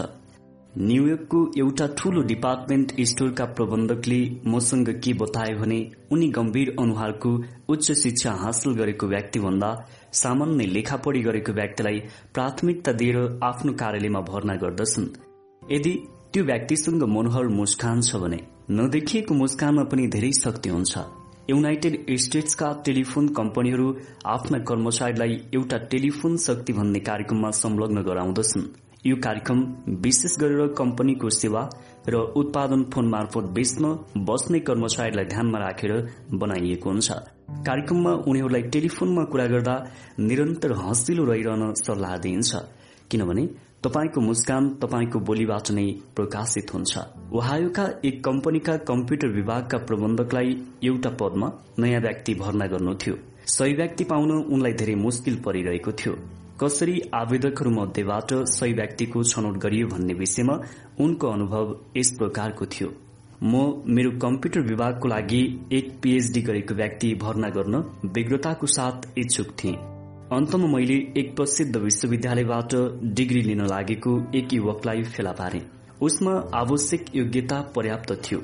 न्यूयोर्कको 0.89 1.39
एउटा 1.59 1.87
ठूलो 1.97 2.21
डिपार्टमेन्ट 2.29 2.93
स्टोरका 3.11 3.45
प्रबन्धकले 3.57 4.19
मसँग 4.53 4.89
के 5.03 5.13
बताए 5.21 5.53
भने 5.55 5.79
उनी 6.11 6.27
गम्भीर 6.37 6.73
अनुहारको 6.79 7.31
उच्च 7.73 7.91
शिक्षा 8.03 8.31
हासिल 8.43 8.73
गरेको 8.79 9.07
व्यक्ति 9.07 9.39
भन्दा 9.39 9.73
सामान्य 10.21 10.67
लेखापढ़ी 10.67 11.21
गरेको 11.27 11.53
व्यक्तिलाई 11.59 11.99
प्राथमिकता 12.33 12.91
दिएर 13.01 13.19
आफ्नो 13.49 13.73
कार्यालयमा 13.83 14.21
भर्ना 14.31 14.55
गर्दछन्। 14.63 15.11
यदि 15.71 15.93
त्यो 16.31 16.43
व्यक्तिसँग 16.45 17.03
मनोहर 17.17 17.51
मुस्कान 17.59 18.01
छ 18.01 18.23
भने 18.23 18.39
नदेखिएको 18.79 19.41
मुस्कानमा 19.43 19.83
पनि 19.91 20.07
धेरै 20.15 20.31
शक्ति 20.41 20.69
हुन्छ। 20.69 21.05
युनाइटेड 21.49 21.95
स्टेट्सका 22.19 22.67
टेलिफोन 22.85 23.27
कम्पनीहरू 23.37 23.87
आफ्ना 24.25 24.59
कर्मचारीलाई 24.59 25.33
एउटा 25.53 25.77
टेलिफोन 25.91 26.37
शक्ति 26.37 26.73
भन्ने 26.73 26.99
कार्यक्रममा 26.99 27.49
संलग्न 27.53 28.01
गराउँदछन्। 28.03 28.63
यो 29.05 29.15
कार्यक्रम 29.23 29.59
विशेष 30.03 30.37
गरेर 30.39 30.67
कम्पनीको 30.77 31.29
सेवा 31.31 31.61
र 32.09 32.21
उत्पादन 32.35 32.83
फोन 32.93 33.09
मार्फत 33.09 33.51
बेच्न 33.57 33.93
बस्ने 34.25 34.59
कर्मचारीलाई 34.65 35.25
ध्यानमा 35.25 35.59
राखेर 35.59 35.93
बनाइएको 36.33 36.89
हुन्छ। 36.89 37.11
कार्यक्रममा 37.67 38.13
उनीहरूलाई 38.25 38.63
टेलिफोनमा 38.73 39.23
कुरा 39.29 39.45
गर्दा 39.53 39.75
निरन्तर 40.19 40.71
हँसिलो 40.81 41.25
रहिरहन 41.25 41.73
सल्लाह 41.85 42.17
दिइन्छ। 42.25 42.51
किनभने 43.11 43.43
तपाईँको 43.85 44.21
मुस्कान 44.21 44.69
तपाईँको 44.81 45.19
बोलीबाट 45.19 45.71
नै 45.71 45.85
प्रकाशित 46.15 46.73
हुन्छ। 46.73 46.97
ओहायोका 47.33 47.85
एक 48.05 48.23
कम्पनीका 48.23 48.77
कम्प्युटर 48.87 49.27
विभागका 49.27 49.77
प्रबन्धकलाई 49.77 50.57
एउटा 50.83 51.09
पदमा 51.09 51.51
नयाँ 51.79 52.01
व्यक्ति 52.01 52.33
भर्ना 52.33 52.65
गर्नु 52.65 52.95
थियो। 52.95 53.15
सही 53.47 53.73
व्यक्ति 53.73 54.03
पाउन 54.03 54.31
उनलाई 54.31 54.73
धेरै 54.73 54.95
मुस्किल 54.95 55.35
परिरहेको 55.45 55.91
थियो। 55.91 56.13
कसरी 56.59 56.99
आवेदकहरू 57.13 57.71
मध्येबाट 57.71 58.33
सही 58.49 58.73
व्यक्तिको 58.73 59.23
छनौट 59.23 59.57
गरियो 59.57 59.87
भन्ने 59.87 60.13
विषयमा 60.13 60.59
उनको 60.99 61.27
अनुभव 61.27 61.75
यस 61.97 62.15
प्रकारको 62.17 62.65
थियो। 62.65 62.89
म 63.43 63.83
मेरो 63.87 64.11
कम्प्युटर 64.19 64.61
विभागको 64.61 65.07
लागि 65.07 65.41
एक 65.71 65.99
पीएचडी 66.03 66.41
गरेको 66.41 66.75
व्यक्ति 66.75 67.13
भर्ना 67.21 67.49
गर्न 67.49 67.83
विग्रताको 68.15 68.67
साथ 68.67 69.11
इच्छुक 69.17 69.47
थिएँ। 69.63 69.94
अन्तमा 70.31 70.67
मैले 70.67 70.93
एक 71.17 71.35
प्रसिद्ध 71.35 71.77
विश्वविद्यालयबाट 71.77 72.73
डिग्री 73.13 73.41
लिन 73.41 73.61
लागेको 73.61 74.11
एक 74.35 74.53
युवकलाई 74.53 75.03
फेला 75.03 75.31
पारे। 75.31 75.61
उसमा 76.01 76.31
आवश्यक 76.53 77.05
योग्यता 77.15 77.61
पर्याप्त 77.75 78.13
थियो। 78.25 78.39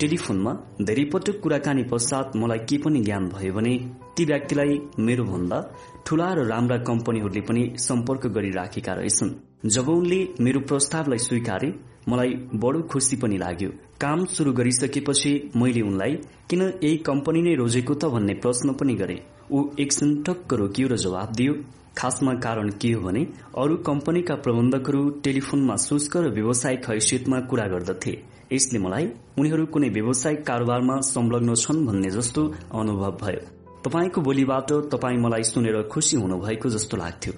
टेलिफोनमा 0.00 0.52
धेरै 0.82 1.04
पटक 1.04 1.40
कुराकानी 1.40 1.82
पश्चात 1.82 2.36
मलाई 2.36 2.58
के 2.58 2.78
पनि 2.78 3.00
ज्ञान 3.00 3.28
भयो 3.28 3.52
भने 3.54 3.74
ती 4.16 4.24
व्यक्तिलाई 4.24 4.80
मेरो 4.98 5.24
भन्दा 5.24 5.60
ठूला 6.06 6.28
र 6.34 6.46
राम्रा 6.48 6.78
कम्पनीहरूले 6.82 7.40
पनि 7.40 7.62
सम्पर्क 7.78 8.26
गरिराखेका 8.26 8.92
रहेछन्। 8.92 9.30
जब 9.70 9.88
उनले 9.88 10.20
मेरो 10.40 10.60
प्रस्तावलाई 10.60 11.18
स्वीकारे 11.18 11.70
मलाई 12.08 12.30
बडो 12.54 12.80
खुसी 12.82 13.16
पनि 13.16 13.36
लाग्यो। 13.38 13.70
काम 14.00 14.24
शुरू 14.26 14.52
गरिसकेपछि 14.52 15.32
मैले 15.56 15.80
उनलाई 15.80 16.14
किन 16.50 16.62
यही 16.62 16.96
कम्पनी 17.08 17.42
नै 17.42 17.54
रोजेको 17.54 17.94
त? 17.94 18.04
भन्ने 18.04 18.34
प्रश्न 18.34 18.72
पनि 18.72 18.94
गरे। 18.94 19.16
ऊ 19.52 19.58
एकछिन 19.78 20.22
टक्क 20.22 20.52
रोकियो 20.54 20.88
र 20.88 20.96
जवाब 20.96 21.32
दियो 21.32 21.54
खासमा 21.96 22.34
कारण 22.34 22.68
के 22.80 22.92
हो 22.92 23.00
भने 23.00 23.22
अरू 23.58 23.76
कम्पनीका 23.86 24.34
प्रबन्धकहरू 24.34 25.00
टेलिफोनमा 25.24 25.76
शुष्क 25.76 26.16
र 26.16 26.28
व्यावसायिक 26.32 26.88
हैसियतमा 26.90 27.40
कुरा 27.40 27.66
गर्दथे। 27.68 28.12
यसले 28.52 28.78
मलाई 28.78 29.06
उनीहरू 29.38 29.66
कुनै 29.66 29.88
व्यावसायिक 29.88 30.46
कारोबारमा 30.46 30.96
संलग्न 31.06 31.54
छन् 31.54 31.86
भन्ने 31.86 32.10
जस्तो 32.10 32.42
अनुभव 32.74 33.16
भयो। 33.22 33.42
तपाईँको 33.84 34.20
बोलीबाट 34.20 34.72
तपाईँ 34.92 35.18
मलाई 35.18 35.42
सुनेर 35.42 35.82
खुशी 35.92 36.16
हुनुभएको 36.16 36.68
जस्तो 36.68 36.96
लाग्थ्यो। 36.96 37.32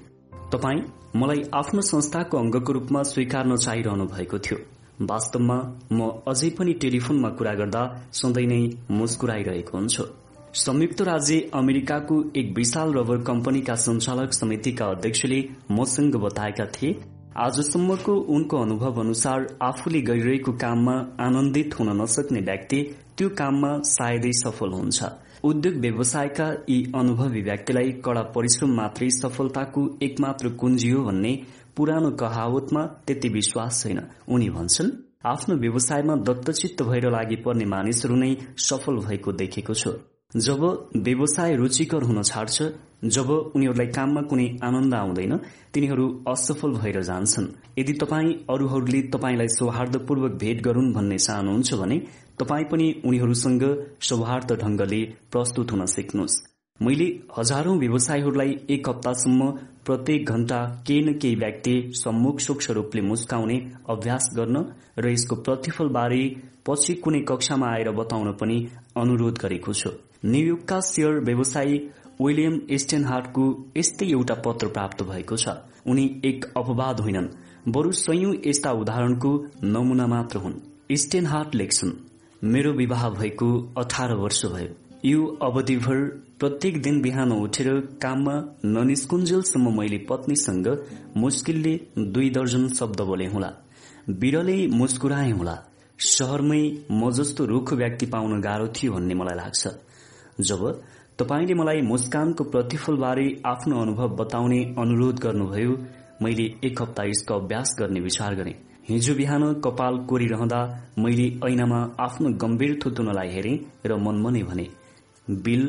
तपाईँ 0.52 0.80
मलाई 1.16 1.42
आफ्नो 1.54 1.80
संस्थाको 1.82 2.38
अंगको 2.38 2.72
रूपमा 2.72 3.02
स्वीकार्न 3.04 3.56
चाहिरहनु 3.56 4.04
भएको 4.06 4.38
थियो। 4.38 4.58
वास्तवमा 5.06 5.58
म 5.92 6.08
अझै 6.28 6.50
पनि 6.58 6.72
टेलिफोनमा 6.82 7.28
कुरा 7.38 7.52
गर्दा 7.54 7.82
सधैँ 8.12 8.46
नै 8.46 8.58
मुस्कुराइरहेको 8.90 9.76
हुन्छु। 9.78 10.04
संयुक्त 10.56 11.00
राज्य 11.02 11.38
अमेरिकाको 11.54 12.16
एक 12.36 12.52
विशाल 12.56 12.92
रबर 12.94 13.22
कम्पनीका 13.22 13.74
संचालक 13.84 14.32
समितिका 14.32 14.86
अध्यक्षले 14.86 15.38
मसँग 15.70 16.16
बताएका 16.24 16.66
थिए 16.74 16.98
आजसम्मको 17.46 18.14
उनको 18.34 18.62
अनुभव 18.62 19.00
अनुसार 19.00 19.46
आफूले 19.62 20.00
गरिरहेको 20.10 20.52
काममा 20.62 20.96
आनन्दित 21.20 21.78
हुन 21.78 21.88
नसक्ने 22.02 22.40
व्यक्ति 22.40 22.82
त्यो 23.16 23.28
काममा 23.38 23.70
सायदै 23.88 24.32
सफल 24.42 24.72
हुन्छ। 24.72 25.02
उद्योग 25.44 25.74
व्यवसायका 25.74 26.44
यी 26.68 26.76
अनुभवी 26.96 27.40
व्यक्तिलाई 27.42 27.90
कड़ा 28.04 28.20
परिश्रम 28.34 28.70
मात्रै 28.74 29.08
सफलताको 29.10 29.82
एकमात्र 30.02 30.48
कुञ्जी 30.60 30.90
हो 30.90 31.02
भन्ने 31.04 31.32
पुरानो 31.76 32.10
कहावतमा 32.16 32.84
त्यति 33.06 33.28
विश्वास 33.28 33.82
छैन। 33.82 34.00
उनी 34.28 34.48
भन्छन् 34.50 34.90
आफ्नो 35.26 35.56
व्यवसायमा 35.56 36.16
दत्तचित्त 36.28 36.82
भएर 36.82 37.10
लागि 37.10 37.36
पर्ने 37.44 37.64
मानिसहरू 37.64 38.16
नै 38.16 38.30
सफल 38.60 39.04
भएको 39.06 39.32
देखेको 39.32 39.74
छु। 39.74 39.92
जब 40.38 40.62
व्यवसाय 40.96 41.56
रुचिकर 41.56 42.02
हुन 42.02 42.22
छाड्छ 42.22 42.62
जब 43.06 43.30
उनीहरूलाई 43.30 43.86
काममा 43.86 44.22
कुनै 44.22 44.46
आनन्द 44.64 44.94
आउँदैन 44.94 45.36
तिनीहरू 45.74 46.06
असफल 46.28 46.72
भएर 46.72 47.00
जान्छन्। 47.02 47.52
यदि 47.78 47.92
तपाईँ 47.92 48.32
अरूहरूले 48.50 49.00
तपाईँलाई 49.14 49.48
सौहार्दपूर्वक 49.52 50.32
भेट 50.42 50.62
गरून् 50.62 50.92
भन्ने 50.92 51.18
चाहनुहुन्छ 51.18 51.74
भने 51.74 51.98
तपाईँ 52.38 52.64
पनि 52.64 52.88
उनीहरूसँग 53.06 53.62
सौहार्द 54.02 54.52
ढंगले 54.62 55.04
प्रस्तुत 55.32 55.72
हुन 55.72 55.84
सिक्नुहोस् 55.88 56.42
मैले 56.80 57.06
हजारौं 57.38 57.76
व्यवसायीहरूलाई 57.78 58.56
एक 58.70 58.88
हप्तासम्म 58.88 59.50
प्रत्येक 59.86 60.30
घण्टा 60.30 60.58
केही 60.86 61.00
न 61.00 61.12
केही 61.18 61.34
व्यक्ति 61.34 61.74
सम्मुख 61.94 62.40
सूक्ष्म 62.40 62.74
रूपले 62.74 63.02
मुस्काउने 63.02 63.58
अभ्यास 63.90 64.28
गर्न 64.36 64.64
र 64.98 65.10
यसको 65.10 65.36
प्रतिफल 65.42 65.88
बारे 65.96 66.22
पछि 66.66 66.94
कुनै 67.04 67.20
कक्षामा 67.28 67.68
आएर 67.68 67.90
बताउन 67.90 68.32
पनि 68.40 68.56
अनुरोध 68.96 69.38
गरेको 69.38 69.72
छु। 69.72 69.90
न्यूयोर्कका 70.24 70.80
शेयर 70.88 71.20
व्यवसायी 71.20 71.76
विलियम 72.20 72.58
स्टेनहार्टको 72.78 73.44
यस्तै 73.76 74.06
एउटा 74.08 74.34
पत्र 74.46 74.68
प्राप्त 74.68 75.02
भएको 75.02 75.36
छ। 75.36 75.54
उनी 75.86 76.04
एक 76.24 76.44
अपवाद 76.56 77.00
होइनन् 77.00 77.28
बरु 77.68 77.92
सयौं 77.98 78.34
यस्ता 78.46 78.72
उदाहरणको 78.80 79.32
नमूना 79.64 80.06
मात्र 80.06 80.38
हुन्। 80.38 80.60
स्टेनहार्ट 80.96 81.54
लेख्छन् 81.54 81.92
मेरो 82.44 82.72
विवाह 82.72 83.08
भएको 83.10 83.46
अठार 83.78 84.12
वर्ष 84.14 84.44
भयो। 84.46 84.72
यो 85.04 85.26
अवधिभर 85.42 86.00
प्रत्येक 86.40 86.82
दिन 86.82 87.00
बिहान 87.02 87.32
उठेर 87.32 87.68
काममा 88.02 88.34
ननिस्कुञ्जेलसम्म 88.64 89.72
मैले 89.78 89.98
पत्नीसँग 89.98 90.68
मुस्किलले 91.16 91.72
दुई 91.98 92.28
दर्जन 92.30 92.68
शब्द 92.68 93.00
बोले 93.00 93.26
हुला। 93.26 93.50
बिरलै 94.10 94.66
मुस्कुराए 94.72 95.30
हुला। 95.30 95.56
शहरमै 95.98 96.60
म 96.92 97.10
जस्तो 97.10 97.44
रूख 97.44 97.72
व्यक्ति 97.72 98.06
पाउन 98.06 98.40
गाह्रो 98.40 98.68
थियो 98.76 98.92
भन्ने 98.92 99.14
मलाई 99.14 99.36
लाग्छ। 99.36 99.68
जब 100.40 100.68
तपाईँले 101.18 101.54
मलाई 101.54 101.80
मुस्कानको 101.82 102.44
प्रतिफलबारे 102.44 103.26
आफ्नो 103.46 103.80
अनुभव 103.80 104.16
बताउने 104.16 104.60
अनुरोध 104.78 105.18
गर्नुभयो 105.18 105.72
मैले 106.22 106.46
एक 106.64 106.82
हप्ता 106.82 107.04
यसको 107.04 107.34
अभ्यास 107.34 107.76
गर्ने 107.80 108.00
विचार 108.00 108.34
गरे। 108.34 108.73
हिजो 108.88 109.14
बिहान 109.14 109.42
कपाल 109.64 109.96
कोरिरहँदा 110.08 110.60
मैले 110.98 111.26
ऐनामा 111.46 111.78
आफ्नो 112.00 112.28
गम्भीर 112.42 112.72
थुतुनलाई 112.84 113.28
हेरे 113.28 113.52
र 113.86 113.96
मनमनै 114.06 114.42
भने 114.42 114.66
बिल 115.44 115.62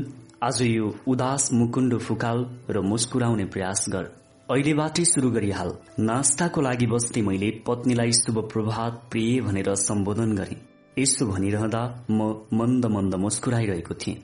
आज 0.44 0.62
यो 0.62 0.88
उदास 1.08 1.48
मुकुण्ड 1.54 1.98
फुकाल 2.08 2.44
र 2.70 2.82
मुस्कुराउने 2.82 3.46
प्रयास 3.54 3.86
गर। 3.90 4.10
अहिलेबाटै 4.50 5.06
शुरू 5.06 5.30
गरिहाल। 5.32 5.72
नास्ताको 6.00 6.62
लागि 6.62 6.88
बस्ने 6.88 7.22
मैले 7.30 7.50
पत्नीलाई 7.68 8.12
शुभ 8.20 8.38
प्रभात 8.54 9.02
प्रिय 9.12 9.42
भनेर 9.42 9.74
सम्बोधन 9.86 10.36
गरे। 10.36 10.58
यसो 10.98 11.26
भनिरहँदा 11.32 11.84
म 12.12 12.30
मन्द 12.54 12.86
मन्द 12.96 13.16
मुस्कुराइरहेको 13.24 13.94
थिएँ। 13.96 14.18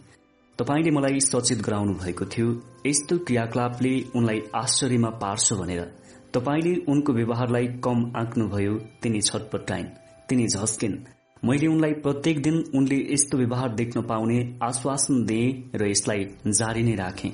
तपाईँले 0.59 0.91
मलाई 0.91 1.19
सचेत 1.29 1.61
गराउनु 1.63 1.93
भएको 2.03 2.25
थियो। 2.25 2.49
यस्तो 2.85 3.17
क्रियाकलापले 3.25 3.93
उनलाई 4.15 4.39
आश्चर्यमा 4.55 5.09
पार्छ 5.23 5.53
भनेर। 5.53 5.81
तपाईँले 6.33 6.73
उनको 6.87 7.13
व्यवहारलाई 7.13 7.67
कम 7.83 8.03
आँक्नुभयो 8.17 8.73
तिनी 9.03 9.21
छटपटाइन् 9.21 9.87
तिनी 10.29 10.47
झस्किन्। 10.47 10.95
मैले 11.43 11.67
उनलाई 11.67 11.93
प्रत्येक 12.03 12.41
दिन 12.43 12.63
उनले 12.75 12.97
यस्तो 13.13 13.37
व्यवहार 13.37 13.73
देख्न 13.75 14.01
पाउने 14.01 14.37
आश्वासन 14.63 15.25
दिए 15.25 15.47
र 15.75 15.89
यसलाई 15.89 16.23
जारी 16.47 16.83
नै 16.83 16.95
राखे। 16.95 17.31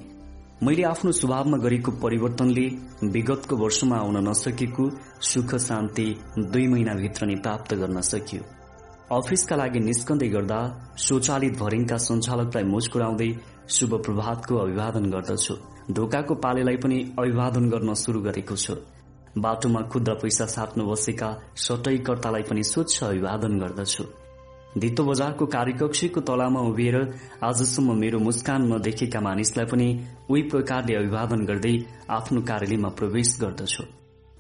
मैले 0.63 0.83
आफ्नो 0.83 1.11
स्वभावमा 1.11 1.57
गरेको 1.57 1.91
परिवर्तनले 2.01 2.65
विगतको 3.13 3.55
वर्षमा 3.55 3.97
आउन 3.97 4.17
नसकेको 4.29 4.89
सुख 5.21 5.55
शान्ति 5.61 6.07
दुई 6.39 6.67
महिनाभित्र 6.67 7.25
नै 7.25 7.35
प्राप्त 7.35 7.73
गर्न 7.75 8.01
सकियो। 8.01 8.43
अफिसका 9.13 9.55
लागि 9.55 9.79
निस्कँदै 9.79 10.29
गर्दा 10.29 10.59
स्वचालित 10.97 11.53
भरिङका 11.59 11.97
सञ्चालकलाई 12.07 12.63
मुस्कुराउँदै 12.73 13.31
शुभ 13.69 13.93
प्रभातको 14.05 14.55
अभिवादन 14.57 15.09
गर्दछु। 15.11 15.55
ढोकाको 15.91 16.35
पालेलाई 16.35 16.77
पनि 16.77 16.97
अभिवादन 17.19 17.69
गर्न 17.69 17.93
शुरू 17.93 18.21
गरेको 18.21 18.55
छु। 18.55 18.75
बाटोमा 19.37 19.81
खुद्रा 19.81 20.13
पैसा 20.13 20.45
साट्नु 20.45 20.83
बसेका 20.85 21.29
सटैकर्तालाई 21.55 22.43
पनि 22.43 22.63
स्वच्छ 22.63 23.03
अभिवादन 23.03 23.59
गर्दछु। 23.59 24.03
धितो 24.77 25.03
बजारको 25.03 25.45
कार्यकक्षीको 25.45 26.21
तलामा 26.21 26.59
उभिएर 26.59 26.97
आजसम्म 27.43 27.95
मेरो 27.97 28.19
मुस्कान 28.19 28.67
नदेखेका 28.73 29.19
मानिसलाई 29.21 29.65
पनि 29.65 29.87
उही 30.29 30.41
प्रकारले 30.51 30.95
अभिवादन 30.95 31.45
गर्दै 31.45 31.75
आफ्नो 32.09 32.41
कार्यालयमा 32.41 32.89
प्रवेश 32.89 33.37
गर्दछु। 33.41 33.83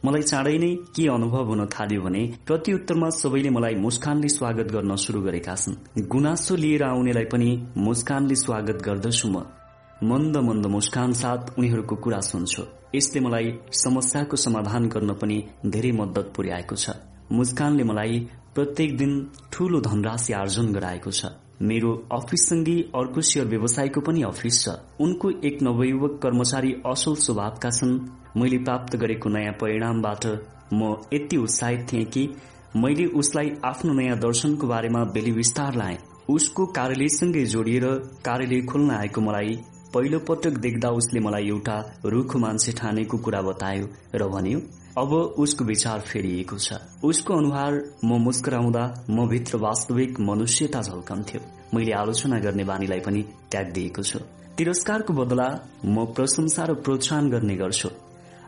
मलाई 0.05 0.21
चाँडै 0.21 0.57
नै 0.57 0.71
के 0.95 1.07
अनुभव 1.09 1.47
हुन 1.47 1.65
थाल्यो 1.65 2.01
भने 2.01 2.21
प्रत्युत्तरमा 2.47 3.09
सबैले 3.09 3.49
मलाई 3.49 3.75
मुस्कानले 3.75 4.29
स्वागत 4.29 4.67
गर्न 4.71 4.95
शुरू 4.95 5.21
गरेका 5.21 5.55
छन्। 5.55 6.07
गुनासो 6.07 6.55
लिएर 6.55 6.83
आउनेलाई 6.83 7.25
पनि 7.25 7.49
मुस्कानले 7.77 8.35
स्वागत 8.35 8.77
गर्दछु 8.83 9.27
म। 9.29 9.56
मन्द 10.03 10.37
मन्द 10.37 10.65
मुस्कान 10.65 11.13
साथ 11.13 11.57
उनीहरूको 11.57 11.95
कुरा 11.95 12.19
सुन्छु। 12.21 12.63
यसले 12.95 13.19
मलाई 13.19 13.53
समस्याको 13.73 14.37
समाधान 14.37 14.87
गर्न 14.87 15.13
पनि 15.13 15.37
धेरै 15.65 15.91
मद्दत 15.91 16.31
पुर्याएको 16.35 16.75
छ। 16.75 16.89
मुस्कानले 17.31 17.83
मलाई 17.83 18.19
प्रत्येक 18.55 18.97
दिन 18.97 19.13
ठूलो 19.51 19.79
धनराशि 19.81 20.33
आर्जन 20.33 20.71
गराएको 20.73 21.11
छ। 21.11 21.25
मेरो 21.61 21.93
अफिससँगै 22.13 22.75
अर्को 22.93 23.21
सेयर 23.21 23.47
व्यवसायको 23.47 24.01
पनि 24.01 24.21
अफिस 24.23 24.61
छ। 24.63 24.75
उनको 25.01 25.31
एक 25.43 25.61
नवयुवक 25.63 26.19
कर्मचारी 26.23 26.73
असल 26.85 27.15
स्वभावका 27.17 27.69
छन्। 27.69 27.97
मैले 28.37 28.57
प्राप्त 28.57 28.95
गरेको 28.95 29.29
नयाँ 29.29 29.53
परिणामबाट 29.61 30.25
म 30.73 30.93
यति 31.13 31.37
उत्साहित 31.37 31.87
थिएँ 31.91 32.05
कि 32.05 32.27
मैले 32.75 33.05
उसलाई 33.17 33.49
आफ्नो 33.65 33.93
नयाँ 33.93 34.19
दर्शनको 34.19 34.67
बारेमा 34.67 35.03
बेली 35.15 35.31
विस्तार 35.31 35.75
लाएँ। 35.75 35.97
उसको 36.29 36.65
कार्यालयसँगै 36.77 37.45
जोडिएर 37.45 37.85
कार्यालय 38.25 38.61
खोल्न 38.61 38.91
आएको 38.91 39.21
मलाई 39.21 39.57
पहिलो 39.97 40.17
पटक 40.25 40.57
देख्दा 40.61 40.89
उसले 40.93 41.19
मलाई 41.19 41.47
एउटा 41.49 41.75
रूख 42.05 42.35
मान्छे 42.37 42.71
ठानेको 42.77 43.17
कुरा 43.17 43.41
बतायो 43.41 43.85
र 44.13 44.27
भन्यो 44.29 44.59
अब 45.01 45.13
उसको 45.43 45.65
विचार 45.65 45.99
फेरिएको 46.09 46.57
छ। 46.57 46.77
उसको 47.03 47.33
अनुहार 47.33 47.73
म 48.05 48.19
मुस्कुराउँदा 48.25 48.83
म 49.09 49.25
भित्र 49.29 49.57
वास्तविक 49.57 50.19
मनुष्यता 50.29 50.81
झल्कन्थ्यो। 50.81 51.41
मैले 51.73 51.91
आलोचना 52.01 52.39
गर्ने 52.45 52.63
बानीलाई 52.63 52.99
पनि 53.09 53.21
त्याग 53.49 53.73
दिएको 53.73 54.03
छु। 54.03 54.19
तिरस्कारको 54.57 55.13
बदला 55.13 55.49
म 55.85 56.05
प्रशंसा 56.13 56.65
र 56.69 56.73
प्रोत्साहन 56.85 57.29
गर्ने 57.29 57.55
गर्छु। 57.57 57.89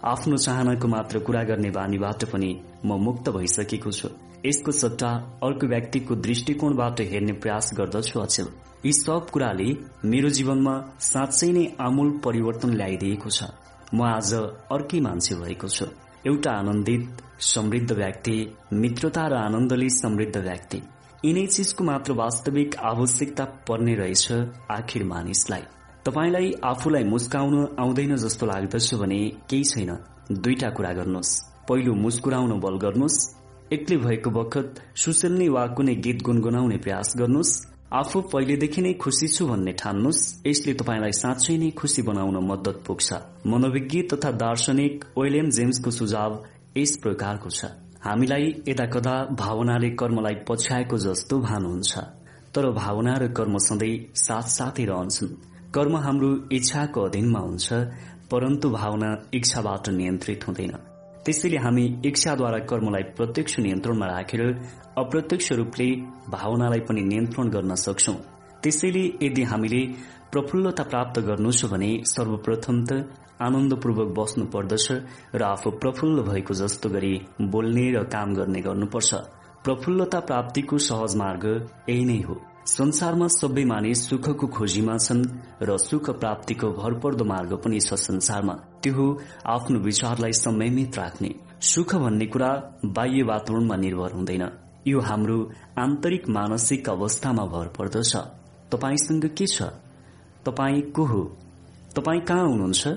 आफ्नो 0.05 0.37
चाहनाको 0.37 0.87
मात्र 0.87 1.19
कुरा 1.25 1.43
गर्ने 1.49 1.69
बानीबाट 1.73 2.29
पनि 2.29 2.51
म 2.85 3.01
मुक्त 3.01 3.29
भइसकेको 3.33 3.91
छु। 3.91 4.15
यसको 4.45 4.71
सट्टा 4.85 5.11
अर्को 5.43 5.67
व्यक्तिको 5.67 6.15
दृष्टिकोणबाट 6.25 7.01
हेर्ने 7.11 7.33
प्रयास 7.41 7.73
गर्दछु 7.77 8.19
अचेल। 8.19 8.47
यी 8.85 8.91
सब 8.93 9.30
कुराले 9.30 9.66
मेरो 10.06 10.30
जीवनमा 10.30 10.74
साँच्चै 10.99 11.48
नै 11.51 11.64
आमूल 11.80 12.09
परिवर्तन 12.25 12.69
ल्याइदिएको 12.74 13.30
छ। 13.30 13.43
म 13.93 14.01
आज 14.01 14.33
अर्कै 14.72 14.99
मान्छे 14.99 15.35
भएको 15.35 15.67
छु। 15.67 15.85
एउटा 16.25 16.51
आनन्दित 16.51 17.22
समृद्ध 17.43 17.91
व्यक्ति 17.91 18.35
मित्रता 18.74 19.25
र 19.27 19.33
आनन्दले 19.33 19.90
समृद्ध 19.90 20.38
व्यक्ति। 20.38 20.80
यिनै 21.25 21.45
चिजको 21.45 21.83
मात्र 21.83 22.14
वास्तविक 22.14 22.75
आवश्यकता 22.91 23.45
पर्ने 23.67 23.95
रहेछ 23.95 24.32
आखिर 24.72 25.03
मानिसलाई। 25.03 25.64
तपाईँलाई 26.06 26.51
आफूलाई 26.64 27.03
मुस्काउन 27.03 27.75
आउँदैन 27.80 28.16
जस्तो 28.16 28.45
लाग्दछ 28.45 28.93
भने 28.95 29.19
केही 29.49 29.64
छैन। 29.64 29.91
दुईटा 30.32 30.69
कुरा 30.69 30.91
गर्नुहोस्। 30.93 31.32
पहिलो 31.67 31.93
मुस्कुराउन 31.95 32.59
बल 32.59 32.77
गर्नुहोस्। 32.77 33.17
एक्लै 33.74 33.98
भएको 33.98 34.30
बखत 34.30 34.80
सुसेल्ने 34.95 35.49
वा 35.49 35.66
कुनै 35.67 35.95
गीत 35.95 36.24
गुनगुनाउने 36.24 36.77
प्रयास 36.77 37.14
गर्नुहोस्। 37.17 37.53
आफू 37.90 38.22
पहिलेदेखि 38.22 38.82
नै 38.82 38.93
खुसी 38.93 39.27
छु 39.27 39.45
भन्ने 39.48 39.72
ठान्नुहोस्। 39.74 40.45
यसले 40.48 40.74
तपाईँलाई 40.74 41.11
साँच्चै 41.11 41.56
नै 41.58 41.69
खुसी 41.72 42.01
बनाउन 42.01 42.38
मद्दत 42.45 42.77
पुग्छ। 42.85 43.08
मनोविज्ञ 43.45 44.01
तथा 44.11 44.32
दार्शनिक 44.38 45.06
विलियम 45.18 45.50
जेम्सको 45.50 45.92
सुझाव 45.92 46.32
यस 46.77 46.92
प्रकारको 46.98 47.50
छ। 47.50 47.66
हामीलाई 48.06 48.45
यदा 48.68 48.85
कदा 48.85 49.16
भावनाले 49.34 49.90
कर्मलाई 49.90 50.35
पछ्याएको 50.48 50.98
जस्तो 50.98 51.40
भानुहुन्छ। 51.40 51.93
तर 52.53 52.69
भावना 52.74 53.14
र 53.18 53.27
कर्म 53.34 53.58
सधैँ 53.58 53.95
साथसाथै 54.16 54.85
रहन्छन्। 54.85 55.34
कर्म 55.74 55.98
हाम्रो 55.98 56.30
इच्छाको 56.51 57.01
अधीनमा 57.01 57.40
हुन्छ 57.40 57.68
परन्तु 58.32 58.69
भावना 58.69 59.09
इच्छाबाट 59.34 59.90
नियन्त्रित 59.90 60.48
हुँदैन। 60.48 60.89
त्यसैले 61.30 61.58
हामी 61.61 61.83
इच्छाद्वारा 62.09 62.59
कर्मलाई 62.69 63.03
प्रत्यक्ष 63.17 63.53
नियन्त्रणमा 63.59 64.06
राखेर 64.08 64.41
अप्रत्यक्ष 64.98 65.51
रूपले 65.59 65.85
भावनालाई 66.35 66.80
पनि 66.88 67.01
नियन्त्रण 67.09 67.49
गर्न 67.56 67.75
सक्छौ। 67.83 68.14
त्यसैले 68.64 69.03
यदि 69.22 69.43
हामीले 69.51 69.82
प्रफुल्लता 70.33 70.83
प्राप्त 70.90 71.19
गर्नु 71.30 71.51
छ 71.51 71.69
भने 71.69 71.91
सर्वप्रथम 72.14 72.83
त 72.90 72.91
आनन्दपूर्वक 73.45 74.09
बस्नु 74.17 74.45
पर्दछ 74.56 74.88
र 75.38 75.41
आफू 75.53 75.69
प्रफुल्ल 75.77 76.25
भएको 76.30 76.53
जस्तो 76.61 76.90
गरी 76.90 77.14
बोल्ने 77.53 77.85
र 77.93 78.03
काम 78.09 78.33
गर्ने 78.33 78.61
गर्नुपर्छ। 78.67 79.11
प्रफुल्लता 79.66 80.19
प्राप्तिको 80.30 80.77
सहज 80.90 81.16
मार्ग 81.22 81.45
यही 81.90 82.06
नै 82.06 82.22
हो। 82.25 82.41
संसारमा 82.69 83.27
सबै 83.33 83.64
मानिस 83.65 83.99
सुखको 84.09 84.48
खोजीमा 84.56 84.95
छन् 85.06 85.23
र 85.67 85.77
सुख 85.80 86.09
प्राप्तिको 86.22 86.67
भरपर्दो 86.72 87.25
मार्ग 87.25 87.51
पनि 87.64 87.80
छ 87.80 87.98
संसारमा। 87.98 88.53
त्यो 88.81 88.93
हो 88.93 89.06
आफ्नो 89.56 89.80
विचारलाई 89.80 90.33
संयमित 90.38 90.98
राख्ने। 90.98 91.30
सुख 91.72 91.95
भन्ने 91.95 92.25
कुरा 92.33 92.51
बाह्य 92.98 93.23
वातावरणमा 93.31 93.75
निर्भर 93.75 94.11
हुँदैन। 94.14 94.43
यो 94.88 94.99
हाम्रो 94.99 95.38
आन्तरिक 95.77 96.30
मानसिक 96.30 96.89
अवस्थामा 96.89 97.45
भर 97.53 97.67
पर्दछ 97.77 98.14
तपाईँसँग 98.72 99.25
के 99.38 99.45
छ? 99.48 99.73
तपाईँ 100.45 100.81
को 100.93 101.03
हो? 101.06 101.22
तपाईँ 101.95 102.22
कहाँ 102.22 102.48
हुनुहुन्छ? 102.48 102.88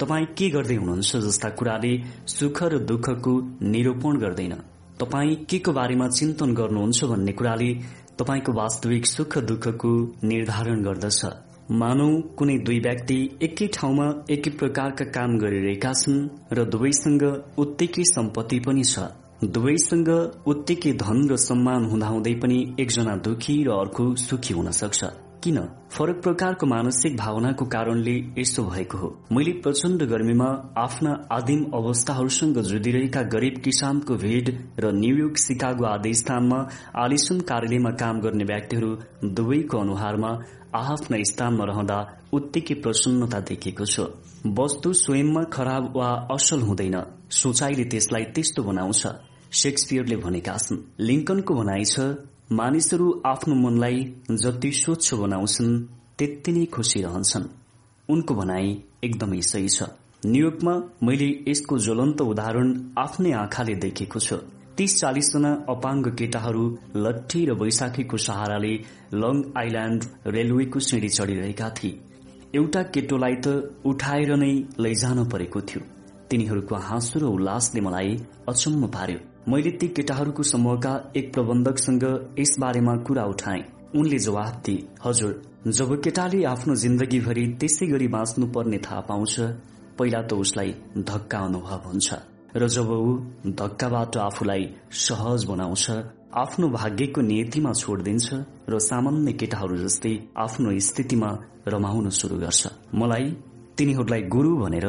तपाईँ 0.00 0.26
के 0.38 0.50
गर्दै 0.50 0.74
हुनुहुन्छ 0.74 1.16
जस्ता 1.16 1.48
कुराले 1.58 1.92
सुख 2.26 2.62
र 2.62 2.78
दुःखको 2.90 3.32
निरूपण 3.62 4.18
गर्दैन। 4.18 4.54
तपाईँ 5.00 5.34
के 5.46 5.58
को 5.58 5.72
बारेमा 5.72 6.08
चिन्तन 6.08 6.54
गर्नुहुन्छ 6.54 7.04
भन्ने 7.04 7.32
कुराले 7.32 7.70
तपाईँको 8.18 8.52
वास्तविक 8.52 9.06
सुख 9.06 9.38
दुःखको 9.48 9.90
निर्धारण 10.24 10.82
गर्दछ। 10.82 11.24
मानौ 11.80 12.08
कुनै 12.38 12.56
दुई 12.58 12.78
व्यक्ति 12.80 13.16
एकै 13.42 13.66
ठाउँमा 13.74 14.06
एकै 14.30 14.50
प्रकारका 14.60 15.04
काम 15.10 15.36
गरिरहेका 15.38 15.92
छन् 15.92 16.20
र 16.52 16.64
दुवैसँग 16.70 17.24
उत्तिकै 17.58 18.04
सम्पत्ति 18.12 18.58
पनि 18.60 18.84
छ। 18.84 19.10
दुवैसँग 19.44 20.10
उत्तिकै 20.46 20.92
धन 21.02 21.26
र 21.30 21.36
सम्मान 21.40 21.84
हुँदाहुँदै 21.90 22.34
पनि 22.42 22.58
एकजना 22.80 23.16
दुखी 23.26 23.56
र 23.64 23.70
अर्को 23.72 24.14
सुखी 24.20 24.54
हुन 24.54 24.70
सक्छ। 24.70 25.04
किन? 25.44 25.58
फरक 25.92 26.20
प्रकारको 26.22 26.66
मानसिक 26.66 27.16
भावनाको 27.16 27.64
कारणले 27.64 28.14
यस्तो 28.38 28.62
भएको 28.64 28.98
हो। 28.98 29.08
मैले 29.32 29.52
प्रचण्ड 29.60 30.02
गर्मीमा 30.02 30.48
आफ्ना 30.78 31.12
आदिम 31.32 31.64
अवस्थाहरूसँग 31.74 32.58
जुधिरहेका 32.62 33.22
गरीब 33.34 33.60
किसानको 33.64 34.16
भीड़ 34.16 34.48
र 34.80 34.92
न्यूयोर्क 34.92 35.36
सिकागो 35.36 35.84
आदि 35.84 36.14
स्थानमा 36.14 36.58
आलिसन 37.04 37.40
कार्यालयमा 37.50 37.90
काम 38.02 38.20
गर्ने 38.20 38.44
व्यक्तिहरू 38.44 38.90
दुवैको 39.36 39.78
अनुहारमा 39.78 40.32
आफ्ना 40.74 41.22
स्थानमा 41.30 41.64
रहँदा 41.64 41.98
उत्तिकै 42.32 42.74
प्रसन्नता 42.82 43.40
देखेको 43.40 43.84
छु। 43.86 44.04
वस्तु 44.58 44.92
स्वयंमा 44.92 45.42
खराब 45.52 45.92
वा 45.96 46.10
असल 46.34 46.60
हुँदैन। 46.62 46.96
सोचाइले 47.30 47.84
त्यसलाई 47.84 48.24
त्यस्तो 48.34 48.62
बनाउँछ। 48.62 49.06
शेक्सपियरले 49.52 50.16
भनेका 50.16 50.56
छन् 50.58 50.84
लिङ्कनको 51.00 51.54
भनाइ 51.54 51.84
छ 51.84 52.00
मानिसहरू 52.52 53.22
आफ्नो 53.26 53.54
मनलाई 53.54 54.14
जति 54.30 54.70
स्वच्छ 54.72 55.14
बनाउँछन् 55.14 55.86
त्यति 56.18 56.52
नै 56.52 56.64
खुसी 56.64 57.02
रहन्छन्। 57.02 57.44
उनको 58.08 58.34
भनाई 58.34 58.82
एकदमै 59.04 59.40
सही 59.40 59.68
छ। 59.68 59.82
न्युयोर्कमा 60.26 60.74
मैले 61.02 61.28
यसको 61.48 61.78
ज्वलन्त 61.78 62.20
उदाहरण 62.20 62.68
आफ्नै 62.98 63.32
आँखाले 63.32 63.74
देखेको 63.74 64.20
छु। 64.20 64.36
तीस 64.76 65.00
चालिसजना 65.00 65.64
अपाङ्ग 65.68 66.06
केटाहरू 66.14 66.78
लट्ठी 66.96 67.44
र 67.44 67.52
वैशाखीको 67.52 68.16
सहाराले 68.16 68.74
लङ 69.14 69.42
आइल्याण्ड 69.56 70.04
रेलवेको 70.26 70.78
सिँढी 70.80 71.08
चढ़िरहेका 71.08 71.70
थिए। 71.70 72.00
एउटा 72.54 72.82
केटोलाई 72.82 73.34
त 73.34 73.48
उठाएर 73.84 74.36
नै 74.36 74.54
लैजान 74.80 75.28
परेको 75.28 75.60
थियो। 75.60 75.80
तिनीहरूको 76.30 76.74
हाँसो 76.74 77.18
र 77.20 77.24
उल्लासले 77.24 77.80
मलाई 77.80 78.16
अचम्म 78.48 78.86
पार्यो। 78.86 79.33
मैले 79.48 79.70
ती 79.70 79.86
केटाहरूको 79.88 80.42
समूहका 80.42 80.90
एक 81.16 81.32
प्रबन्धकसँग 81.32 82.04
यस 82.38 82.54
बारेमा 82.60 82.94
कुरा 83.06 83.24
उठाए। 83.24 83.60
उनले 83.96 84.18
जवाब 84.18 84.62
दिए 84.66 84.86
हजुर 85.04 85.32
जब 85.68 85.90
केटाले 86.04 86.42
आफ्नो 86.44 86.74
जिन्दगीभरि 86.74 87.44
त्यसै 87.60 87.86
गरी 87.86 88.08
बाँच्नु 88.08 88.46
पर्ने 88.54 88.78
थाहा 88.86 89.00
पाउँछ 89.08 89.34
पहिला 89.98 90.22
त 90.22 90.32
उसलाई 90.34 90.74
धक्का 91.10 91.38
अनुभव 91.38 91.82
हुन्छ। 91.86 92.08
र 92.56 92.68
जब 92.68 92.90
ऊ 92.90 93.10
धक्काबाट 93.60 94.16
आफूलाई 94.18 94.64
सहज 95.04 95.44
बनाउँछ 95.44 95.84
आफ्नो 96.34 96.68
भाग्यको 96.70 97.20
नियतिमा 97.20 97.72
छोडिदिन्छ 97.72 98.28
र 98.68 98.78
सामान्य 98.80 99.32
केटाहरू 99.32 99.76
जस्तै 99.76 100.14
आफ्नो 100.36 100.78
स्थितिमा 100.88 101.30
रमाउन 101.68 102.08
शुरू 102.10 102.36
गर्छ। 102.38 102.62
मलाई 102.94 103.30
तिनीहरूलाई 103.76 104.22
गुरु 104.34 104.56
भनेर 104.56 104.86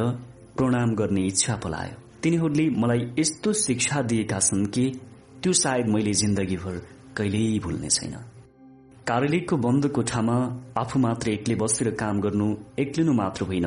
प्रणाम 0.56 0.94
गर्ने 0.94 1.22
इच्छा 1.26 1.56
पलायो। 1.64 2.05
तिनीहरूले 2.26 2.68
मलाई 2.70 3.00
यस्तो 3.18 3.52
शिक्षा 3.52 4.00
दिएका 4.02 4.38
छन् 4.38 4.66
कि 4.66 4.84
त्यो 5.42 5.52
सायद 5.52 5.86
मैले 5.86 6.12
जिन्दगीभर 6.12 6.74
कहिल्यै 7.16 7.58
भुल्ने 7.58 7.88
छैन। 7.88 8.14
कार्यालयको 9.06 9.56
बन्द 9.56 9.86
कोठामा 9.88 10.36
आफू 10.76 10.98
मात्र 10.98 11.30
एक्लै 11.30 11.54
बसेर 11.54 11.90
काम 11.94 12.20
गर्नु 12.20 12.48
एक्लिनु 12.78 13.12
मात्र 13.12 13.44
होइन। 13.44 13.66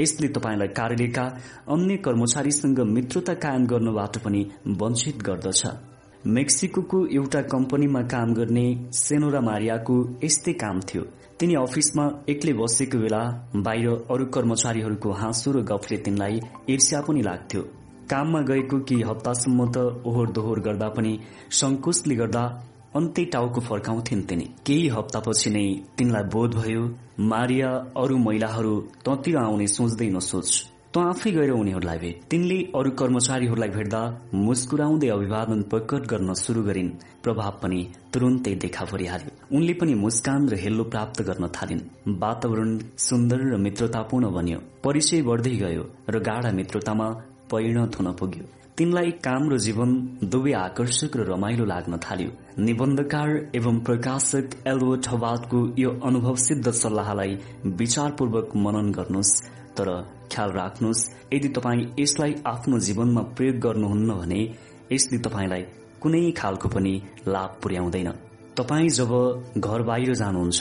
यसले 0.00 0.28
तपाईँलाई 0.28 0.68
कार्यालयका 0.68 1.24
अन्य 1.70 1.96
कर्मचारीसँग 1.96 2.80
मित्रता 2.90 3.34
कायम 3.34 3.66
गर्नबाट 3.66 4.18
पनि 4.18 4.42
वञ्चित 4.66 5.22
गर्दछ। 5.22 5.62
मेक्सिको 6.26 7.06
एउटा 7.14 7.42
कम्पनीमा 7.54 8.02
काम 8.10 8.34
गर्ने 8.34 8.66
सेनोरा 8.92 9.40
मारियाको 9.40 10.04
यस्तै 10.24 10.52
काम 10.52 10.80
थियो। 10.80 11.02
तिनी 11.38 11.54
अफिसमा 11.54 12.12
एक्लै 12.28 12.52
बसेको 12.52 12.98
बेला 12.98 13.22
बाहिर 13.56 13.88
अरू 14.10 14.24
कर्मचारीहरूको 14.34 15.10
हाँसो 15.12 15.52
र 15.52 15.62
गफले 15.62 15.96
तिनलाई 15.96 16.40
ईर्ष्या 16.70 17.00
पनि 17.00 17.22
लाग्थ्यो। 17.22 17.62
काममा 18.10 18.40
गएको 18.50 18.78
केही 18.88 19.02
हप्तासम्म 19.10 19.70
त 19.74 19.76
ओहोर 20.08 20.28
दोहोर 20.36 20.60
गर्दा 20.66 20.88
पनि 20.96 21.12
संकोचले 21.60 22.14
गर्दा 22.22 22.42
अन्तै 22.98 23.24
टाउको 23.34 23.60
फर्काउँथिन् 23.68 24.26
तिनी। 24.28 24.46
केही 24.66 24.88
हप्तापछि 24.96 25.50
नै 25.54 25.66
तिनलाई 25.96 26.24
बोध 26.34 26.54
भयो 26.60 26.82
मारिया 27.32 27.70
अरू 28.02 28.16
महिलाहरू 28.26 28.74
ततिर 29.06 29.36
आउने 29.44 29.66
सोच्दै 29.76 30.08
नसोच। 30.16 30.50
त 30.94 30.98
आफै 31.10 31.30
गएर 31.36 31.50
उनीहरूलाई 31.54 31.98
भेट। 32.02 32.16
तिनले 32.30 32.58
अरू 32.78 32.90
कर्मचारीहरूलाई 33.00 33.70
भेट्दा 33.76 34.00
मुस्कुराउँदै 34.46 35.08
अभिवादन 35.16 35.60
प्रकट 35.70 36.02
गर्न 36.12 36.34
शुरू 36.42 36.62
गरिन्। 36.68 36.90
प्रभाव 37.24 37.54
पनि 37.62 37.80
तुरुन्तै 38.12 38.54
देखा 38.64 38.84
परिहाल्यो 38.92 39.30
उनले 39.56 39.74
पनि 39.80 39.94
मुस्कान 40.04 40.48
र 40.50 40.54
हेल्लो 40.64 40.84
प्राप्त 40.92 41.22
गर्न 41.28 41.44
थालिन्। 41.56 41.86
वातावरण 42.22 42.70
सुन्दर 43.08 43.40
र 43.52 43.56
मित्रतापूर्ण 43.66 44.34
बन्यो। 44.36 44.58
परिचय 44.84 45.22
बढ्दै 45.30 45.54
गयो 45.64 45.84
र 46.12 46.14
गाढ़ा 46.28 46.50
मित्रतामा 46.58 47.08
परिणत 47.50 47.96
हुन 47.98 48.12
पुग्यो। 48.12 48.44
तिनलाई 48.78 49.10
काम 49.24 49.48
र 49.50 49.56
जीवन 49.58 49.90
दुवै 50.24 50.52
आकर्षक 50.56 51.16
र 51.16 51.24
रमाइलो 51.30 51.64
लाग्न 51.64 51.96
थाल्यो। 51.96 52.30
निबन्धकार 52.58 53.30
एवं 53.54 53.78
प्रकाशक 53.80 54.46
एल्बर्ट 54.66 55.08
हवादको 55.08 55.58
यो 55.78 55.90
अनुभव 56.04 56.36
सिद्ध 56.46 56.70
सल्लाहलाई 56.72 57.34
विचारपूर्वक 57.80 58.56
मनन 58.56 58.90
गर्नुहोस् 58.92 59.34
तर 59.76 59.88
ख्याल 60.32 60.50
राख्नुहोस् 60.52 61.04
यदि 61.34 61.48
तपाईँ 61.48 61.84
यसलाई 61.98 62.34
आफ्नो 62.46 62.78
जीवनमा 62.78 63.22
प्रयोग 63.36 63.58
गर्नुहुन्न 63.58 64.10
भने 64.20 64.40
यसले 64.92 65.18
तपाईँलाई 65.18 65.62
कुनै 66.02 66.30
खालको 66.32 66.68
पनि 66.68 66.94
लाभ 67.28 67.58
पुर्याउँदैन। 67.62 68.10
तपाईँ 68.56 68.88
जब 68.98 69.12
घर 69.58 69.82
बाहिर 69.82 70.14
जानुहुन्छ 70.14 70.60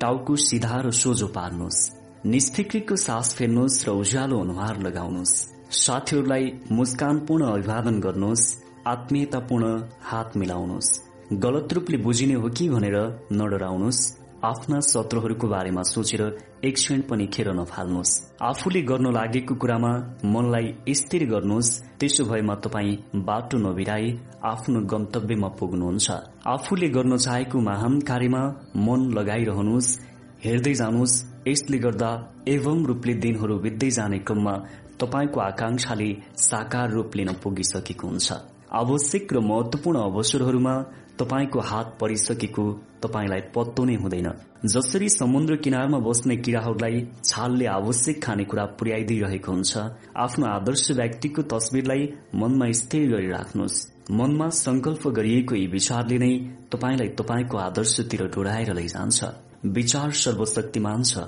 टाउको 0.00 0.36
सिधा 0.46 0.80
र 0.86 0.90
सोझो 0.94 1.26
पार्नुहोस्। 1.36 1.80
निष्फिक्रीको 2.26 2.96
सास 2.96 3.34
फेर्नुहोस् 3.34 3.84
र 3.86 3.90
उज्यालो 4.00 4.40
अनुहार 4.40 4.82
लगाउनुहोस्। 4.82 5.57
साथीहरूलाई 5.70 6.44
मुस्कानपूर्ण 6.72 7.46
अभिवादन 7.46 7.98
गर्नुहोस् 8.00 8.44
आत्मीयतापूर्ण 8.86 9.66
हात 10.02 10.36
मिलाउनुहोस्। 10.36 10.88
गलत 11.32 11.72
रूपले 11.72 11.96
बुझिने 11.96 12.34
हो 12.34 12.48
कि 12.48 12.68
भनेर 12.68 12.96
नडराउनुहोस्। 13.32 14.00
आफ्ना 14.44 14.80
शत्रुहरूको 14.80 15.48
बारेमा 15.48 15.82
सोचेर 15.82 16.22
एक 16.64 16.74
क्षण 16.74 17.00
पनि 17.00 17.26
खेर 17.26 17.52
नफाल्नुहोस्। 17.52 18.12
आफूले 18.42 18.82
गर्न 18.82 19.12
लागेको 19.12 19.54
कुरामा 19.54 19.92
मनलाई 20.24 20.94
स्थिर 20.94 21.28
गर्नुहोस्। 21.28 21.70
त्यसो 22.00 22.24
भएमा 22.24 22.54
तपाईँ 22.64 22.96
बाटो 23.28 23.58
नबिराई 23.58 24.18
आफ्नो 24.44 24.80
गन्तव्यमा 24.88 25.48
पुग्नुहुन्छ। 25.48 26.10
आफूले 26.46 26.88
गर्न 26.88 27.16
चाहेको 27.18 27.60
महान 27.60 28.00
कार्यमा 28.00 28.42
मन 28.86 29.00
लगाइरहनुहोस् 29.12 29.96
हेर्दै 30.44 30.74
जानुहोस्। 30.74 31.24
यसले 31.48 31.78
गर्दा 31.78 32.10
एवं 32.48 32.84
रूपले 32.86 33.14
दिनहरू 33.14 33.58
बित्दै 33.58 33.90
जाने 33.90 34.18
क्रममा 34.18 34.54
तपाईँको 35.00 35.40
आकांक्षाले 35.40 36.10
साकार 36.36 36.90
रूप 36.90 37.16
लिन 37.16 37.32
पुगिसकेको 37.42 38.06
हुन्छ। 38.08 38.32
आवश्यक 38.72 39.32
र 39.32 39.40
महत्वपूर्ण 39.40 39.98
अवसरहरूमा 40.00 40.74
तपाईँको 41.18 41.60
हात 41.60 41.96
परिसकेको 42.00 42.64
तपाईँलाई 43.02 43.40
पत्तो 43.54 43.84
नै 43.84 43.94
हुँदैन। 43.94 44.28
जसरी 44.66 45.08
समुद्र 45.08 45.56
किनारमा 45.56 45.98
बस्ने 45.98 46.36
किराहरूलाई 46.36 47.06
छालले 47.24 47.66
आवश्यक 47.66 48.22
खानेकुरा 48.24 48.64
पुर्याइदिइरहेको 48.78 49.52
हुन्छ 49.52 49.72
आफ्नो 50.16 50.46
आदर्श 50.46 50.90
व्यक्तिको 50.90 51.42
तस्विरलाई 51.52 52.02
मनमा 52.34 52.70
स्थिर 52.72 53.10
गरिराख्नुहोस्। 53.10 53.76
मनमा 54.10 54.48
संकल्प 54.58 55.08
गरिएको 55.08 55.54
यी 55.54 55.66
विचारले 55.66 56.18
नै 56.18 56.32
तपाईँलाई 56.72 57.08
तपाईँको 57.18 57.56
आदर्शतिर 57.58 58.22
डोराएर 58.34 58.72
लैजान्छ। 58.74 59.18
विचार 59.64 60.10
सर्वशक्तिमान 60.22 61.02
छ। 61.02 61.18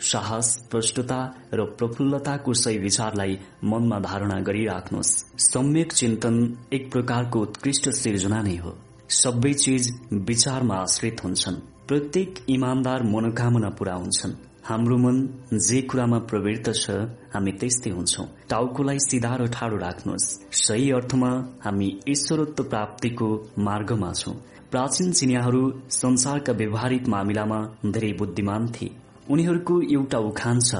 साहस 0.00 0.68
प्रष्टता 0.70 1.34
र 1.54 1.64
प्रफुल्लताको 1.64 2.52
सही 2.52 2.78
विचारलाई 2.78 3.38
मनमा 3.64 3.98
धारणा 3.98 4.40
गरिराख्नुहोस्। 4.40 5.24
सम्यक 5.38 5.92
चिन्तन 5.92 6.58
एक 6.72 6.92
प्रकारको 6.92 7.40
उत्कृष्ट 7.40 7.90
सिर्जना 7.90 8.42
नै 8.42 8.56
हो। 8.56 8.74
सबै 9.08 9.52
चिज 9.52 10.00
विचारमा 10.12 10.74
आश्रित 10.74 11.24
हुन्छन्। 11.24 11.54
प्रत्येक 11.88 12.34
इमान्दार 12.48 13.02
मनोकामना 13.02 13.68
पूरा 13.68 13.94
हुन्छन्। 13.94 14.32
हाम्रो 14.64 14.96
मन 14.96 15.28
जे 15.58 15.82
कुरामा 15.82 16.18
प्रवृत्त 16.18 16.72
छ 16.74 16.90
हामी 17.34 17.52
त्यस्तै 17.52 17.90
हुन्छौ। 17.90 18.24
टाउकोलाई 18.48 18.98
सिधा 18.98 19.36
र 19.36 19.46
ठाडो 19.46 19.76
राख्नुहोस्। 19.76 20.26
सही 20.52 20.90
अर्थमा 20.90 21.30
हामी 21.64 22.00
ईश्वरत्व 22.08 22.64
प्राप्तिको 22.64 23.50
मार्गमा 23.58 24.12
छौं। 24.12 24.34
प्राचीन 24.70 25.12
चिनियाहरू 25.12 25.82
संसारका 25.90 26.52
व्यवहारिक 26.52 27.08
मामिलामा 27.08 27.60
धेरै 27.86 28.12
बुद्धिमान 28.12 28.66
थिए। 28.68 29.07
उनीहरूको 29.30 29.80
एउटा 29.92 30.18
उखान 30.18 30.60
छ। 30.60 30.74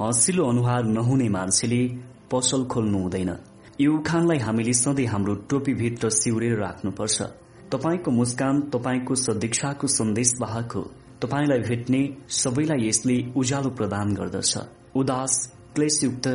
हँसिलो 0.00 0.44
अनुहार 0.44 0.84
नहुने 0.86 1.28
मान्छेले 1.28 1.80
पसल 2.32 2.64
खोल्नु 2.64 2.98
हुँदैन। 2.98 3.30
यो 3.80 3.92
उखानलाई 3.94 4.38
हामीले 4.38 4.72
सधैँ 4.72 5.06
हाम्रो 5.06 5.34
टोपीभित्र 5.50 6.10
सिउरेर 6.10 6.56
राख्नुपर्छ। 6.58 7.22
तपाईँको 7.72 8.10
मुस्कान 8.10 8.60
तपाईँको 8.72 9.14
सदीक्षाको 9.14 9.86
सन्देश 9.86 10.32
वाहक 10.40 10.72
हो। 10.72 10.82
तपाईँलाई 11.22 11.58
भेट्ने 11.68 12.00
सबैलाई 12.30 12.88
यसले 12.88 13.16
उज्यालो 13.36 13.70
प्रदान 13.70 14.14
गर्दछ। 14.14 14.56
उदास 14.96 15.34
क्लेशयुक्त 15.74 16.26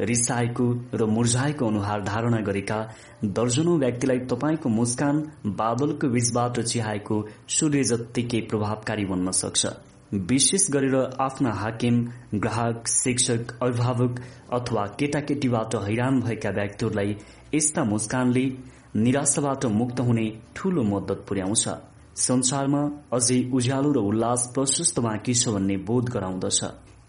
रिसाएको 0.00 0.66
र 0.94 1.04
मुर्झाएको 1.06 1.66
अनुहार 1.66 2.02
धारणा 2.04 2.40
गरेका 2.44 2.78
दर्जनौं 3.24 3.78
व्यक्तिलाई 3.78 4.18
तपाईँको 4.30 4.68
मुस्कान 4.68 5.24
बादलको 5.56 6.08
बीचबाट 6.08 6.60
चिहाएको 6.60 7.16
सूर्य 7.48 7.82
जत्तिकै 7.84 8.40
प्रभावकारी 8.50 9.04
बन्न 9.04 9.30
सक्छ। 9.32 9.66
विशेष 10.12 10.70
गरेर 10.70 10.94
आफ्ना 11.20 11.52
हाकिम 11.52 11.96
ग्राहक 12.34 12.88
शिक्षक 12.88 13.52
अभिभावक 13.62 14.20
अथवा 14.54 14.84
केटाकेटीबाट 14.98 15.74
हैरान 15.84 16.20
भएका 16.20 16.50
व्यक्तिहरूलाई 16.50 17.16
यस्ता 17.54 17.84
मुस्कानले 17.84 18.44
निराशाबाट 18.96 19.66
मुक्त 19.72 20.00
हुने 20.00 20.26
ठूलो 20.56 20.82
मद्दत 20.84 21.24
पुर्याउँछ। 21.28 21.68
संसारमा 22.18 22.82
अझै 23.12 23.40
उज्यालो 23.52 23.92
र 23.92 24.04
उल्लास 24.04 24.50
प्रशस्त 24.54 25.00
बाँकी 25.00 25.34
छ 25.34 25.48
भन्ने 25.48 25.76
बोध 25.88 26.08
गराउँदछ। 26.10 26.60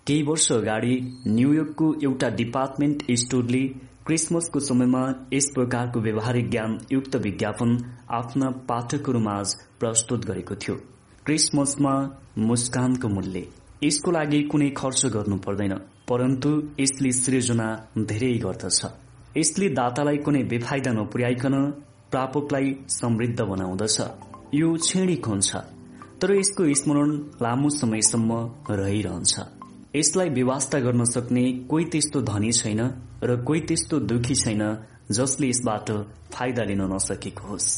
केही 0.08 0.24
वर्ष 0.24 0.52
अगाडि 0.52 1.00
न्यूयोर्कको 1.28 1.94
एउटा 2.04 2.30
डिपार्टमेन्ट 2.36 3.04
स्टोरले 3.20 3.64
क्रिसमसको 4.08 4.60
समयमा 4.60 5.06
यस 5.34 5.52
प्रकारको 5.56 6.00
व्यवहारिक 6.02 6.50
ज्ञान 6.52 6.78
युक्त 6.92 7.16
विज्ञापन 7.24 7.78
आफ्ना 8.20 8.50
पाठकहरू 8.70 9.20
माझ 9.22 9.48
प्रस्तुत 9.80 10.26
गरेको 10.26 10.56
थियो। 10.56 10.76
क्रिसमसमा 11.28 11.94
मुस्कानको 12.40 13.08
मूल्य। 13.08 13.40
यसको 13.84 14.12
लागि 14.12 14.40
कुनै 14.44 14.70
खर्च 14.70 15.06
गर्नु 15.06 15.38
पर्दैन 15.38 15.74
परन्तु 16.10 16.50
यसले 16.80 17.12
सृजना 17.12 17.68
धेरै 18.00 18.32
गर्दछ। 18.38 18.80
यसले 19.38 19.68
दातालाई 19.70 20.18
कुनै 20.18 20.44
बेफाइदा 20.44 20.92
नपुर्याइकन 20.92 21.56
प्रापकलाई 22.12 22.68
समृद्ध 22.90 23.40
बनाउँदछ। 23.42 23.98
यो 24.56 24.70
क्षणिक 24.78 25.26
हुन्छ 25.26 25.52
तर 26.22 26.32
यसको 26.32 26.74
स्मरण 26.74 27.12
लामो 27.44 27.70
समयसम्म 27.70 28.32
रहिरहन्छ। 28.72 29.34
यसलाई 29.96 30.30
व्यवस्था 30.30 30.80
गर्न 30.80 31.04
सक्ने 31.04 31.46
कोही 31.70 31.86
त्यस्तो 31.92 32.22
धनी 32.22 32.52
छैन 32.52 32.82
र 33.24 33.36
कोही 33.44 33.62
त्यस्तो 33.68 34.00
दुखी 34.00 34.36
छैन 34.36 34.64
जसले 35.12 35.48
यसबाट 35.50 35.92
फाइदा 36.32 36.64
लिन 36.64 36.82
नसकेको 36.94 37.48
होस्। 37.48 37.70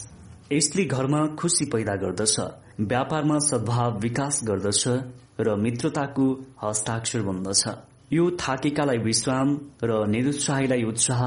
यसले 0.51 0.83
घरमा 0.85 1.27
खुशी 1.39 1.65
पैदा 1.65 1.95
गर्दछ। 1.95 2.35
व्यापारमा 2.79 3.37
सद्भाव 3.39 3.97
विकास 3.99 4.39
गर्दछ 4.43 4.83
र 5.39 5.55
मित्रताको 5.55 6.25
हस्ताक्षर 6.63 7.21
बन्दछ। 7.21 7.63
यो 8.13 8.29
थाकेकालाई 8.39 8.97
विश्राम 8.97 9.49
र 9.83 10.05
निरुत्साहीलाई 10.07 10.83
उत्साह 10.83 11.21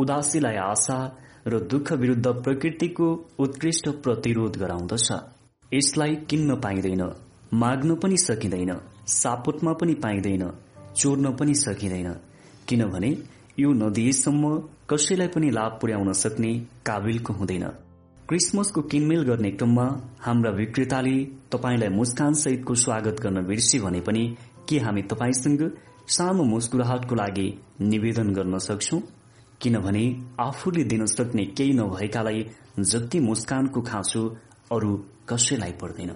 उदासीलाई 0.00 0.56
आशा 0.62 0.98
र 1.46 1.60
दुःख 1.70 1.92
विरूद्ध 1.92 2.26
प्रकृतिको 2.44 3.08
उत्कृष्ट 3.38 3.88
प्रतिरोध 4.04 4.56
गराउँदछ। 4.56 5.08
यसलाई 5.72 6.14
किन्न 6.30 6.60
पाइँदैन 6.60 7.02
माग्न 7.54 7.94
पनि 7.94 8.16
सकिँदैन 8.18 8.72
सापुटमा 9.12 9.72
पनि 9.72 9.94
पाइँदैन 10.04 10.50
चोर्न 10.96 11.36
पनि 11.36 11.54
सकिँदैन 11.54 12.12
किनभने 12.68 13.16
यो 13.58 13.72
नदिएसम्म 13.74 14.58
कसैलाई 14.90 15.28
पनि 15.28 15.50
लाभ 15.50 15.78
पुर्याउन 15.80 16.12
सक्ने 16.12 16.58
काबिलको 16.86 17.32
हुँदैन। 17.32 17.66
क्रिसमसको 18.28 18.82
किनमेल 18.82 19.22
गर्ने 19.22 19.50
क्रममा 19.50 19.84
हाम्रा 20.20 20.50
विक्रेताले 20.50 21.16
तपाईँलाई 21.52 21.88
मुस्कान 21.88 22.34
सहितको 22.34 22.74
स्वागत 22.74 23.20
गर्न 23.20 23.42
बिर्से 23.46 23.78
भने 23.78 24.00
पनि 24.00 24.22
के 24.68 24.78
हामी 24.78 25.02
तपाईँसँग 25.02 25.64
सानो 26.08 26.44
मुस्कुराहटको 26.44 27.14
लागि 27.14 27.46
निवेदन 27.80 28.32
गर्न 28.34 28.58
सक्छौ? 28.58 29.00
किनभने 29.60 30.04
आफूले 30.40 30.84
दिन 30.84 31.06
सक्ने 31.06 31.44
केही 31.58 31.72
नभएकालाई 31.72 32.46
जति 32.80 33.20
मुस्कानको 33.20 33.82
खाँचो 33.82 34.22
अरू 34.72 34.96
कसैलाई 35.28 35.72
पर्दैन। 35.82 36.10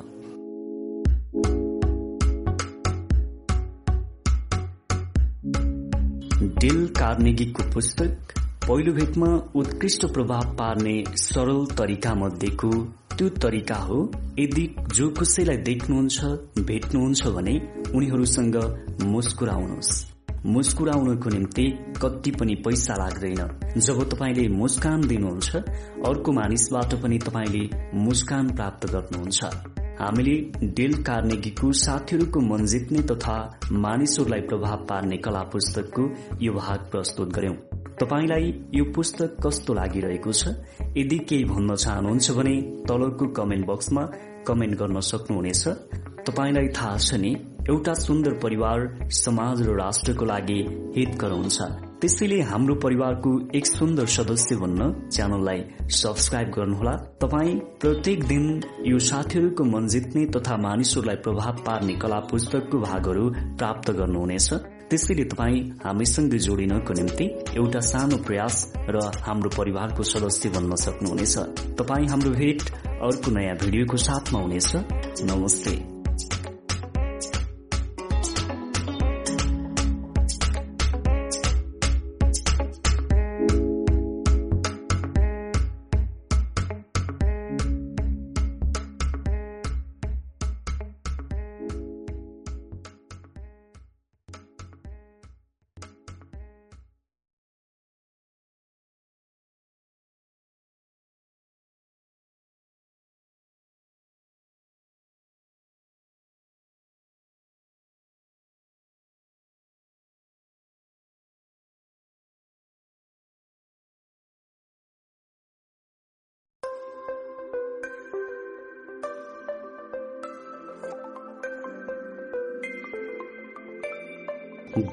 डिल 6.58 6.86
कार्नेगीको 6.88 7.70
पुस्तक 7.74 8.34
पहिलो 8.68 8.92
भेटमा 8.92 9.26
उत्कृष्ट 9.56 10.04
प्रभाव 10.06 10.50
पार्ने 10.56 10.92
सरल 11.16 11.64
तरिका 11.76 12.14
मध्येको 12.14 12.70
त्यो 13.16 13.28
तरिका 13.42 13.74
हो 13.74 14.00
यदि 14.38 14.64
जो 14.94 15.08
कसैलाई 15.10 15.56
देख्नुहुन्छ 15.68 16.24
भेट्नुहुन्छ 16.68 17.26
भने 17.36 17.54
उनीहरूसँग 17.96 18.56
मुस्कुराउनुहोस्। 19.04 19.92
मुस्कुराउनको 20.46 21.30
निम्ति 21.30 21.66
कति 22.02 22.30
पनि 22.30 22.54
पैसा 22.66 22.94
लाग्दैन। 22.94 23.40
जब 23.80 24.04
तपाईँले 24.10 24.48
मुस्कान 24.58 25.08
दिनुहुन्छ 25.08 25.56
अर्को 26.10 26.32
मानिसबाट 26.32 26.94
पनि 27.02 27.18
तपाईँले 27.18 27.64
मुस्कान 28.04 28.54
प्राप्त 28.54 28.86
गर्नुहुन्छ। 28.92 29.40
हामीले 30.00 30.36
डेल 30.78 30.92
कार्नेगीको 31.02 31.72
साथीहरूको 31.80 32.40
मन 32.40 32.66
जित्ने 32.66 33.02
तथा 33.10 33.36
मानिसहरूलाई 33.84 34.40
प्रभाव 34.50 34.84
पार्ने 34.88 35.16
कला 35.24 35.42
पुस्तकको 35.52 36.02
यो 36.42 36.52
भाग 36.52 36.86
प्रस्तुत 36.90 37.32
गर्यौं 37.34 37.54
तपाईँलाई 38.00 38.52
यो 38.74 38.84
पुस्तक 38.94 39.36
कस्तो 39.46 39.74
लागिरहेको 39.74 40.32
छ 40.32 40.54
यदि 40.96 41.18
केही 41.28 41.44
भन्न 41.44 41.74
चाहनुहुन्छ 41.76 42.30
भने 42.30 42.54
तलको 42.88 43.26
कमेन्ट 43.38 43.66
बक्समा 43.66 44.04
कमेन्ट 44.46 44.78
गर्न 44.80 45.00
सक्नुहुनेछ। 45.10 45.64
तपाईँलाई 46.28 46.68
थाहा 46.78 46.96
छ 46.98 47.14
नि 47.14 47.34
एउटा 47.68 47.94
सुन्दर 48.04 48.38
परिवार 48.44 48.86
समाज 49.16 49.62
र 49.62 49.76
राष्ट्रको 49.80 50.24
लागि 50.24 50.60
हितकर 50.96 51.30
हुन्छ। 51.32 51.87
त्यसैले 52.00 52.40
हाम्रो 52.40 52.74
परिवारको 52.74 53.30
एक 53.58 53.66
सुन्दर 53.66 54.06
सदस्य 54.06 54.56
बन्न 54.56 55.08
च्यानललाई 55.10 55.62
सब्सक्राइब 55.90 56.48
गर्नुहोला। 56.48 56.92
तपाईँ 57.18 57.54
प्रत्येक 57.82 58.24
दिन 58.24 58.44
यो 58.86 58.98
साथीहरूको 58.98 59.64
मन 59.64 59.88
जित्ने 59.88 60.26
तथा 60.26 60.56
मानिसहरूलाई 60.56 61.16
प्रभाव 61.26 61.56
पार्ने 61.66 61.94
कला 61.98 62.18
पुस्तकको 62.30 62.78
भागहरू 62.78 63.24
प्राप्त 63.58 63.90
गर्नुहुनेछ। 63.90 64.48
त्यसैले 64.90 65.24
तपाईँ 65.24 65.58
हामीसँग 65.84 66.34
जोडिनको 66.38 66.92
निम्ति 66.94 67.24
एउटा 67.58 67.80
सानो 67.90 68.16
प्रयास 68.22 68.56
र 68.78 68.96
हाम्रो 69.26 69.50
परिवारको 69.58 70.02
सदस्य 70.02 70.48
बन्न 70.54 70.76
सक्नुहुनेछ। 70.86 71.36
तपाईँ 71.82 72.08
हाम्रो 72.08 72.30
भेट 72.30 72.62
अर्को 73.10 73.30
नयाँ 73.30 73.56
भिडियोको 73.58 73.96
साथमा 74.06 74.38
हुनेछ। 74.40 74.70
नमस्ते। 75.26 75.97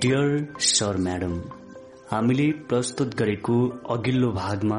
डियर 0.06 0.58
सर 0.60 0.98
म्याडम 0.98 1.32
हामीले 2.12 2.46
प्रस्तुत 2.70 3.16
गरेको 3.18 3.56
अघिल्लो 3.90 4.30
भागमा 4.32 4.78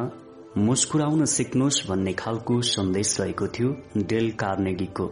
मुस्कुराउन 0.57 1.25
सिक्नुहोस् 1.25 1.81
भन्ने 1.89 2.13
खालको 2.13 2.61
सन्देश 2.63 3.17
रहेको 3.21 3.47
थियो 3.49 3.71
डेल 4.13 4.31
कार्नेगीको। 4.33 5.07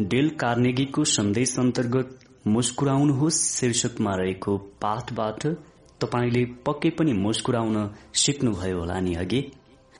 डेल 0.00 0.28
कार्नेगीको 0.30 1.04
सन्देश 1.04 1.58
अन्तर्गत 1.58 2.18
मुस्कुराउनुहोस् 2.46 3.40
शीर्षकमा 3.52 4.14
रहेको 4.14 4.56
पाठबाट 4.82 5.46
तपाईँले 6.00 6.44
पक्कै 6.66 6.90
पनि 6.90 7.12
मुस्कुराउन 7.12 7.88
सिक्नुभयो 8.24 8.80
होला 8.80 9.00
नि 9.00 9.14
अघि। 9.14 9.44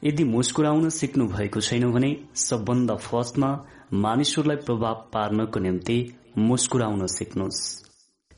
यदि 0.05 0.25
मुस्कुराउन 0.25 0.89
सिक्नु 0.91 1.29
भएको 1.29 1.61
छैन 1.61 1.91
भने 1.93 2.17
सबभन्दा 2.49 2.95
फर्स्टमा 2.95 3.57
मानिसहरूलाई 4.05 4.65
प्रभाव 4.67 5.09
पार्नको 5.13 5.61
निम्ति 5.61 6.05
मुस्कुराउन 6.39 7.07
सिक्नुहोस् 7.07 7.86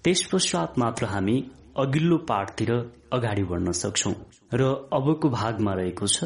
त्यस 0.04 0.20
पश्चात 0.32 0.78
मात्र 0.78 1.04
हामी 1.04 1.36
अघिल्लो 1.76 2.16
पाठतिर 2.18 2.70
अगाडि 3.12 3.42
बढ्न 3.42 3.72
सक्छौ। 3.72 4.12
र 4.54 4.62
अबको 4.92 5.28
भागमा 5.28 5.72
रहेको 5.74 6.06
छ 6.06 6.24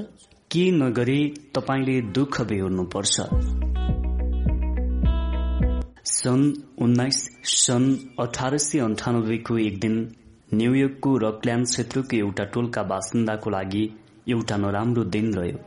के 0.51 0.65
नगरी 0.71 1.21
तपाईँले 1.55 1.97
दुःख 2.13 2.41
बेहोर्नुपर्छ? 2.41 3.17
सन् 6.05 6.45
उन्नाइस 6.79 7.19
सन् 7.45 7.89
अठार 8.21 8.57
सय 8.59 8.79
अन्ठानब्बेको 8.79 9.59
एक 9.59 9.81
दिन 9.81 9.97
न्युयोर्कको 10.55 11.17
रकल्यान्ड 11.19 11.67
क्षेत्रको 11.67 12.17
एउटा 12.17 12.45
टोलका 12.45 12.83
बासिन्दाको 12.83 13.51
लागि 13.51 13.85
एउटा 14.29 14.57
नराम्रो 14.57 15.05
दिन 15.05 15.35
रह्यो। 15.35 15.59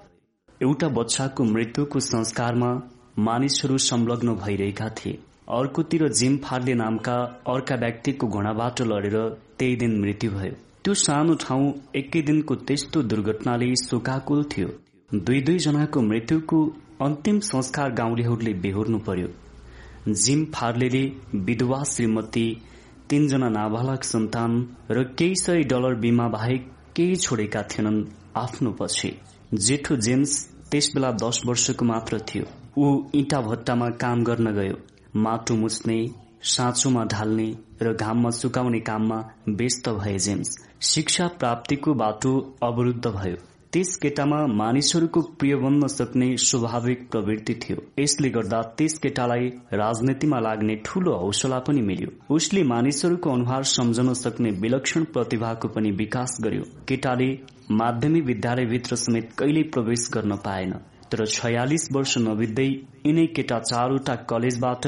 एउटा 0.62 0.88
बच्चाको 0.88 1.44
मृत्युको 1.44 2.00
संस्कारमा 2.00 2.72
मानिसहरू 3.20 3.78
संलग्न 3.78 4.36
भइरहेका 4.36 4.90
थिए। 4.90 5.20
अर्कोतिर 5.48 6.08
जिम 6.10 6.38
फार्ले 6.44 6.74
नामका 6.74 7.16
अर्का 7.48 7.76
व्यक्तिको 7.76 8.28
घोडाबाट 8.28 8.82
लडेर 8.82 9.18
त्यही 9.60 9.76
दिन 9.76 9.92
मृत्यु 10.02 10.32
भयो। 10.32 10.54
त्यो 10.84 10.94
सानो 10.94 11.34
ठाउँ 11.36 11.68
एकै 11.96 12.22
दिनको 12.22 12.56
त्यस्तो 12.68 13.02
दुर्घटनाले 13.04 13.68
शोकाकुल 13.82 14.44
थियो। 14.52 14.70
दुई 15.12 15.42
दुईजनाको 15.42 16.02
मृत्युको 16.02 16.62
अन्तिम 17.02 17.40
संस्कार 17.50 17.92
गाउँलेहरूले 17.92 18.54
बेहोर्नु 18.64 19.00
पर्यो। 19.08 19.28
जिम 20.24 20.44
फार्ले 20.56 21.04
विधवा 21.46 21.84
श्रीमती 21.84 22.48
तीनजना 23.10 23.50
नाबालक 23.50 24.04
सन्तान 24.04 24.52
र 24.92 25.04
केही 25.14 25.36
सय 25.36 25.64
डलर 25.70 25.96
बिमा 26.02 26.28
बाहेक 26.28 26.68
केही 26.96 27.16
छोडेका 27.18 27.62
थिएनन् 27.70 28.04
आफ्नो 28.36 28.72
पछि। 28.82 29.14
जेठो 29.68 29.96
जेम्स 30.08 30.34
त्यस 30.72 30.92
बेला 30.96 31.12
दश 31.24 31.42
वर्षको 31.46 31.86
मात्र 31.86 32.20
थियो। 32.30 32.46
ऊ 32.78 32.86
इँटा 33.14 33.42
भट्टामा 33.42 33.90
काम 34.02 34.24
गर्न 34.24 34.54
गयो। 34.58 34.78
माटो 35.16 35.56
मुछ्ने 35.56 35.98
साँचोमा 36.44 37.04
ढाल्ने 37.06 37.48
र 37.82 37.94
घाममा 37.94 38.30
सुकाउने 38.30 38.80
काममा 38.80 39.18
व्यस्त 39.50 39.90
भए 39.90 40.18
जेम्स। 40.18 40.58
शिक्षा 40.82 41.28
प्राप्तिको 41.40 41.94
बाटो 41.94 42.32
अवरुद्ध 42.64 43.08
भयो। 43.08 43.36
त्यस 43.74 43.96
केटामा 43.96 44.40
मानिसहरूको 44.48 45.22
प्रिय 45.40 45.56
बन्न 45.56 45.88
सक्ने 45.88 46.28
स्वाभाविक 46.38 47.10
प्रवृत्ति 47.12 47.54
थियो। 47.54 47.78
यसले 48.00 48.30
गर्दा 48.30 48.62
त्यस 48.78 48.98
केटालाई 48.98 49.48
राजनीतिमा 49.74 50.40
लाग्ने 50.40 50.76
ठूलो 50.86 51.16
हौसला 51.16 51.60
पनि 51.60 51.82
मिल्यो। 51.82 52.36
उसले 52.36 52.64
मानिसहरूको 52.64 53.32
अनुहार 53.32 53.64
सम्झन 53.64 54.14
सक्ने 54.14 54.52
विलक्षण 54.52 55.04
प्रतिभाको 55.04 55.68
पनि 55.68 55.92
विकास 55.92 56.38
गर्यो। 56.42 56.64
केटाले 56.88 57.30
माध्यमिक 57.72 58.24
विद्यालयभित्र 58.24 58.96
समेत 58.96 59.32
कहिल्यै 59.38 59.64
प्रवेश 59.64 60.10
गर्न 60.14 60.36
पाएन। 60.36 60.74
तर 61.16 61.26
छयालिस 61.28 61.84
वर्ष 61.94 62.14
नबित्दै 62.20 62.64
यिनै 63.06 63.26
केटा 63.36 63.58
चारवटा 63.62 64.16
कलेजबाट 64.30 64.86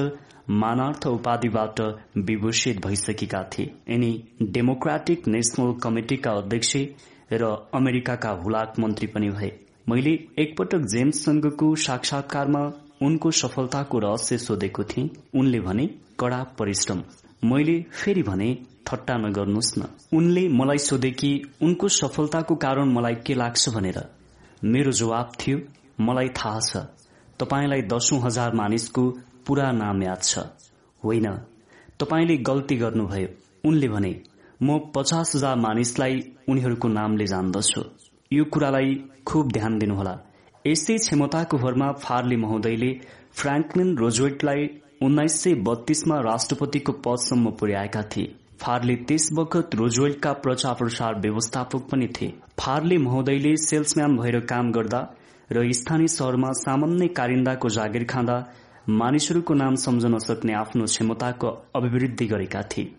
मानार्थ 0.62 1.06
उपाधिबाट 1.08 1.80
विभूषित 2.30 2.82
भइसकेका 2.86 3.42
थिए। 3.54 3.66
यिनी 3.90 4.10
डेमोक्रेटिक 4.52 5.28
नेशनल 5.28 5.72
कमिटिका 5.84 6.32
अध्यक्ष 6.32 6.76
र 7.34 7.52
अमेरिकाका 7.74 8.32
हुलाक 8.42 8.74
मन्त्री 8.80 9.08
पनि 9.08 9.30
भए। 9.30 9.52
मैले 9.88 10.14
एकपटक 10.38 10.90
जेम्ससँगको 10.94 11.74
साक्षात्कारमा 11.86 12.64
उनको 13.02 13.32
सफलताको 13.40 14.00
रहस्य 14.00 14.38
सोधेको 14.38 14.84
थिएँ। 14.84 15.10
उनले 15.36 15.60
भने 15.60 15.88
कड़ा 16.20 16.42
परिश्रम। 16.60 17.04
मैले 17.46 17.78
फेरि 17.94 18.24
भने 18.24 18.50
ठट्टा 18.88 19.18
नगर्नुहोस् 19.18 19.74
न। 19.80 19.90
उनले 20.14 20.48
मलाई 20.60 20.86
सोधे 20.90 21.12
कि 21.14 21.32
उनको 21.62 21.88
सफलताको 22.02 22.56
कारण 22.68 22.94
मलाई 22.94 23.16
के 23.26 23.34
लाग्छ 23.36 23.70
भनेर। 23.70 24.04
मेरो 24.66 24.92
जवाब 24.94 25.32
थियो 25.40 25.58
मलाई 26.00 26.30
थाहा 26.30 26.60
छ। 26.60 26.78
तपाईँलाई 27.40 27.82
दशौं 27.82 28.20
हजार 28.20 28.54
मानिसको 28.54 29.04
पूरा 29.48 29.72
नाम 29.72 30.04
याद 30.04 30.22
छ। 30.24 30.38
होइन। 31.04 31.28
तपाईँले 32.00 32.38
गल्ती 32.38 32.76
गर्नुभयो। 32.76 33.28
उनले 33.66 33.88
भने 33.88 34.14
म 34.64 34.80
पचास 34.96 35.36
हजार 35.36 35.56
मानिसलाई 35.56 36.20
उनीहरूको 36.50 36.88
नामले 36.88 37.26
जान्दछु। 37.26 37.82
यो 38.32 38.44
कुरालाई 38.44 38.96
खुब 39.26 39.52
ध्यान 39.52 39.78
दिनुहोला। 39.80 40.16
यसै 40.68 40.98
क्षमताको 40.98 41.58
भरमा 41.58 41.92
फार्ले 41.92 42.36
महोदयले 42.36 42.92
फ्राङ्कलिन 43.34 43.98
रोजवेटलाई 43.98 44.68
उन्नाइस 45.02 45.44
सय 45.44 45.54
बत्तीसमा 45.54 46.20
राष्ट्रपतिको 46.20 46.92
पदसम्म 46.92 47.52
पुर्याएका 47.52 48.02
थिए। 48.02 48.36
फारले 48.62 48.96
त्यस 48.96 49.30
वखत 49.34 49.76
रोजवेल्टका 49.76 50.34
प्रचार 50.34 50.74
प्रसार 50.74 51.20
व्यवस्थापक 51.20 51.90
पनि 51.92 52.08
थिए। 52.08 52.34
फारले 52.60 52.98
महोदयले 52.98 53.56
सेल्सम्यान 53.58 54.18
भएर 54.18 54.40
काम 54.40 54.72
गर्दा 54.72 55.02
र 55.50 55.72
स्थानीय 55.74 56.08
शहरमा 56.10 56.52
सामान्य 56.58 57.08
कारिन्दाको 57.18 57.70
जागिर 57.70 58.04
खाँदा 58.06 58.38
मानिसहरूको 58.92 59.54
नाम 59.54 59.76
सम्झन 59.78 60.18
सक्ने 60.20 60.54
आफ्नो 60.54 60.86
क्षमताको 60.86 61.48
अभिवृद्धि 61.76 62.26
गरेका 62.28 62.62
थिए। 62.72 62.92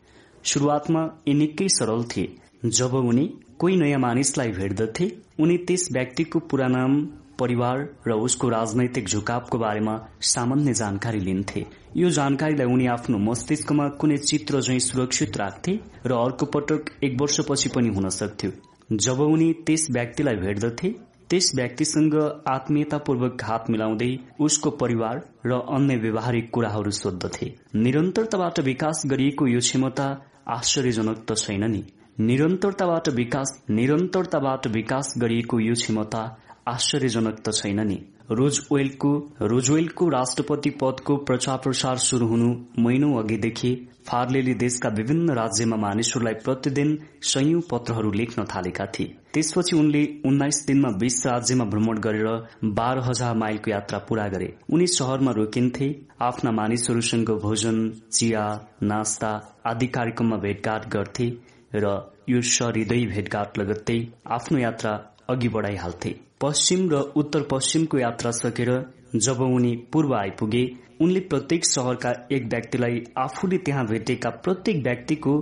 शुरूआतमा 0.44 1.02
यी 1.28 1.34
निकै 1.34 1.68
सरल 1.68 2.02
थिए। 2.06 2.34
जब 2.66 2.94
उनी 2.94 3.26
कोही 3.58 3.76
नयाँ 3.76 4.00
मानिसलाई 4.00 4.50
भेट्दथे 4.52 5.10
उनी 5.40 5.56
त्यस 5.58 5.88
व्यक्तिको 5.92 6.38
पूरा 6.50 6.66
नाम 6.68 7.00
परिवार 7.38 7.88
र 8.06 8.12
उसको 8.18 8.48
राजनैतिक 8.48 9.08
झुकावको 9.08 9.58
बारेमा 9.58 9.94
सामान्य 10.28 10.72
जानकारी 10.74 11.20
लिन्थे। 11.20 11.64
यो 11.96 12.10
जानकारीलाई 12.10 12.66
उनी 12.66 12.86
आफ्नो 12.86 13.18
मस्तिष्कमा 13.20 13.88
कुनै 14.00 14.16
चित्र 14.20 14.60
झै 14.60 14.78
सुरक्षित 14.80 15.36
राख्थे 15.36 15.78
र 16.06 16.12
अर्को 16.14 16.46
पटक 16.46 16.90
एक 17.04 17.20
वर्षपछि 17.20 17.68
पनि 17.68 17.88
हुन 17.88 18.08
सक्थ्यो। 18.10 18.50
जब 18.96 19.20
उनी 19.22 19.52
त्यस 19.66 19.86
व्यक्तिलाई 19.90 20.36
भेट्दथे 20.36 20.94
त्यस 21.30 21.50
व्यक्तिसँग 21.54 22.14
आत्मीयतापूर्वक 22.48 23.42
हात 23.42 23.64
मिलाउँदै 23.70 24.08
उसको 24.40 24.70
परिवार 24.70 25.20
र 25.46 25.58
अन्य 25.70 25.96
व्यवहारिक 25.96 26.50
कुराहरू 26.50 26.90
सोद्धथे। 26.90 27.46
निरन्तरताबाट 27.76 28.60
विकास 28.60 29.02
गरिएको 29.06 29.46
यो 29.46 29.60
क्षमता 29.60 30.06
आश्चर्यजनक 30.48 31.24
त 31.28 31.36
छैन 31.36 31.70
नि। 31.70 31.82
निरन्तरताबाट 32.20 33.08
विकास 33.08 33.52
निरन्तरताबाट 33.70 34.66
विकास 34.66 35.14
गरिएको 35.18 35.60
यो 35.60 35.74
क्षमता 35.74 36.22
आश्चर्यजनक 36.68 37.40
त 37.40 37.52
छैन 37.52 37.86
नि। 37.86 37.98
रोजवेलको 38.30 39.10
रोजवेलको 39.42 40.08
राष्ट्रपति 40.08 40.70
पदको 40.80 41.16
प्रचार 41.28 41.58
प्रसार 41.58 41.96
शुरू 41.98 42.26
हुनु 42.26 42.48
महिनौ 42.78 43.12
अघिदेखि 43.18 43.70
फार्ले 44.08 44.54
देशका 44.54 44.88
विभिन्न 44.88 45.34
राज्यमा 45.34 45.76
मानिसहरूलाई 45.76 46.34
प्रतिदिन 46.44 46.98
संयौं 47.24 47.60
पत्रहरू 47.70 48.10
लेख्न 48.12 48.44
थालेका 48.44 48.86
थिए। 48.86 49.14
त्यसपछि 49.34 49.76
उनले 49.76 50.04
उन्नाइस 50.26 50.64
दिनमा 50.66 50.90
बीस 50.98 51.26
राज्यमा 51.26 51.64
भ्रमण 51.64 51.98
गरेर 51.98 52.28
बाह्र 52.74 53.08
हजार 53.08 53.34
माइलको 53.36 53.70
यात्रा 53.70 53.98
पूरा 54.08 54.28
गरे। 54.28 54.52
उनी 54.72 54.86
शहरमा 54.88 55.32
रोकिन्थे 55.32 55.94
आफ्ना 56.22 56.50
मानिसहरूसँग 56.52 57.30
भोजन 57.42 57.90
चिया 58.12 58.46
नास्ता 58.82 59.32
आदि 59.66 59.86
कार्यक्रममा 59.96 60.36
भेटघाट 60.36 60.88
गर्थे 60.88 61.32
र 61.74 61.98
यो 62.28 62.40
सहृदय 62.54 63.04
भेटघाट 63.06 63.58
लगत्तै 63.58 64.00
आफ्नो 64.30 64.58
यात्रा 64.58 64.98
अघि 65.30 65.48
बढाइहाल्थे। 65.48 66.14
पश्चिम 66.40 66.88
र 66.90 66.98
उत्तर 67.16 67.42
पश्चिमको 67.50 67.98
यात्रा 67.98 68.30
सकेर 68.30 68.70
जब 69.16 69.40
उनी 69.42 69.74
पूर्व 69.92 70.14
आइपुगे 70.14 70.62
उनले 71.02 71.20
प्रत्येक 71.30 71.64
शहरका 71.66 72.10
एक 72.32 72.44
व्यक्तिलाई 72.52 73.00
आफूले 73.18 73.58
त्यहाँ 73.58 73.84
भेटेका 73.86 74.30
प्रत्येक 74.44 74.82
व्यक्तिको 74.84 75.32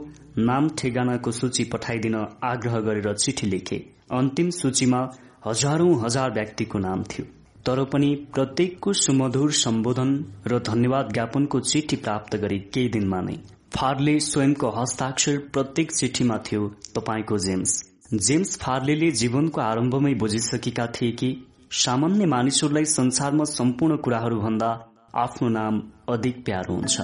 नाम 0.40 0.68
ठेगानाको 0.78 1.30
सूची 1.30 1.64
पठाइदिन 1.72 2.14
आग्रह 2.44 2.78
गरेर 2.86 3.12
चिठी 3.14 3.46
लेखे। 3.46 3.76
अन्तिम 4.12 4.50
सूचीमा 4.52 5.00
हजारौं 5.46 5.92
हजार 6.04 6.32
व्यक्तिको 6.32 6.78
नाम 6.78 7.02
थियो। 7.10 7.26
तर 7.66 7.82
पनि 7.92 8.14
प्रत्येकको 8.34 8.92
सुमधुर 8.94 9.52
सम्बोधन 9.60 10.14
र 10.46 10.58
धन्यवाद 10.68 11.12
ज्ञापनको 11.12 11.60
चिठी 11.62 11.96
प्राप्त 11.98 12.36
गरे 12.36 12.58
केही 12.74 12.88
दिनमा 12.88 13.20
नै 13.20 13.36
फारले 13.76 14.18
स्वयंको 14.22 14.70
हस्ताक्षर 14.78 15.38
प्रत्येक 15.52 15.92
चिठीमा 15.92 16.38
थियो 16.46 16.68
तपाईँको 16.94 17.38
जेम्स। 17.46 17.82
जेम्स 18.14 18.58
फार्ले 18.58 19.10
जीवनको 19.10 19.60
आरम्भमै 19.60 20.14
बुझिसकेका 20.14 20.86
थिए 20.86 21.12
कि 21.12 21.30
सामान्य 21.70 22.26
मानिसहरूलाई 22.26 22.84
संसारमा 22.84 23.44
सम्पूर्ण 23.44 23.96
कुराहरू 23.96 24.40
भन्दा 24.40 24.68
आफ्नो 25.14 25.48
नाम 25.48 25.82
अधिक 26.08 26.44
प्यारो 26.44 26.74
हुन्छ। 26.74 27.00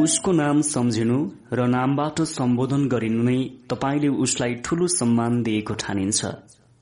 उसको 0.00 0.32
नाम 0.32 0.60
सम्झिनु 0.60 1.18
र 1.52 1.66
नामबाट 1.66 2.22
सम्बोधन 2.22 2.88
गरिनु 2.88 3.22
नै 3.22 3.38
तपाईँले 3.70 4.08
उसलाई 4.08 4.54
ठूलो 4.54 4.86
सम्मान 4.86 5.42
दिएको 5.42 5.74
ठानिन्छ। 5.74 6.24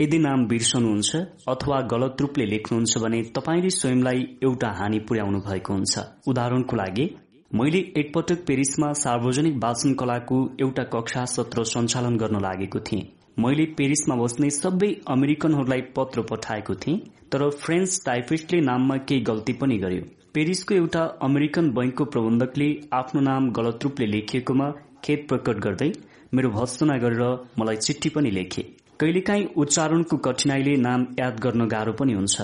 यदि 0.00 0.18
नाम 0.18 0.47
बिर्सनुहुन्छ 0.47 1.17
अथवा 1.49 1.81
गलत 1.81 2.17
रूपले 2.20 2.47
लेख्नुहुन्छ 2.47 2.99
भने 2.99 3.23
तपाईँले 3.23 3.70
स्वयंलाई 3.70 4.20
एउटा 4.42 4.70
हानि 4.78 4.99
पुर्याउनु 4.99 5.41
भएको 5.41 5.73
हुन्छ। 5.73 5.99
उदाहरणको 6.28 6.76
लागि 6.76 7.07
मैले 7.51 7.78
एकपटक 7.97 8.44
पेरिसमा 8.47 8.93
सार्वजनिक 8.93 9.55
वाचन 9.57 9.93
कलाको 9.94 10.39
एउटा 10.60 10.83
कक्षा 10.85 11.25
सत्र 11.27 11.62
सञ्चालन 11.65 12.17
गर्न 12.18 12.41
लागेको 12.43 12.81
थिएँ। 12.81 13.07
मैले 13.39 13.65
पेरिसमा 13.78 14.17
बस्ने 14.17 14.51
सबै 14.51 14.91
अमेरिकनहरूलाई 15.09 15.81
पत्र 15.97 16.23
पठाएको 16.31 16.75
थिएँ 16.75 16.99
तर 17.33 17.49
फ्रेन्च 17.62 18.02
टाइपिस्टले 18.07 18.60
नाममा 18.60 18.97
केही 19.09 19.20
गल्ती 19.31 19.52
पनि 19.62 19.78
गर्यो। 19.78 20.02
पेरिसको 20.35 20.75
एउटा 20.75 21.05
अमेरिकन 21.23 21.70
बैंकको 21.73 22.05
प्रबन्धकले 22.12 22.68
आफ्नो 22.93 23.20
नाम 23.23 23.51
गलत 23.52 23.85
रूपले 23.85 24.07
लेखिएकोमा 24.07 24.70
खेद 25.05 25.27
प्रकट 25.28 25.65
गर्दै 25.67 25.91
मेरो 26.35 26.51
भत्सना 26.51 26.99
गरेर 26.99 27.25
मलाई 27.59 27.77
चिठी 27.78 28.09
पनि 28.10 28.31
लेखे। 28.31 28.62
कहिलेकाहीँ 29.01 29.49
उच्चारणको 29.57 30.17
कठिनाईले 30.28 30.77
नाम 30.85 31.07
याद 31.18 31.41
गर्न 31.41 31.68
गाह्रो 31.68 31.93
पनि 32.01 32.12
हुन्छ। 32.12 32.36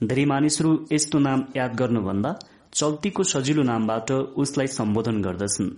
धेरै 0.00 0.24
मानिसहरू 0.28 0.78
यस्तो 0.92 1.18
नाम 1.28 1.44
याद 1.56 1.76
गर्नुभन्दा 1.82 2.38
चल्तीको 2.72 3.22
सजिलो 3.22 3.62
नामबाट 3.62 4.10
उसलाई 4.42 4.66
सम्बोधन 4.66 5.20
गर्दछन्। 5.22 5.68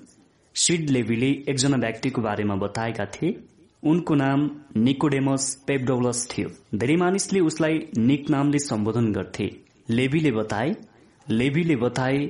सिड 0.55 0.91
लेभीले 0.91 1.31
एकजना 1.51 1.77
व्यक्तिको 1.77 2.23
बारेमा 2.23 2.55
बताएका 2.57 3.05
थिए। 3.07 3.31
उनको 3.83 4.15
नाम 4.15 4.45
निकोडेमस 4.77 5.45
पेप्डोलस 5.67 6.21
थियो। 6.31 6.49
धेरै 6.79 6.97
मानिसले 6.97 7.41
उसलाई 7.41 7.81
निक 7.99 8.31
नामले 8.31 8.59
सम्बोधन 8.59 9.11
गर्थे। 9.13 9.51
लेभीले 9.91 10.33
बताए 10.33 10.71
लेभीले 11.27 11.77
बताए 11.77 12.21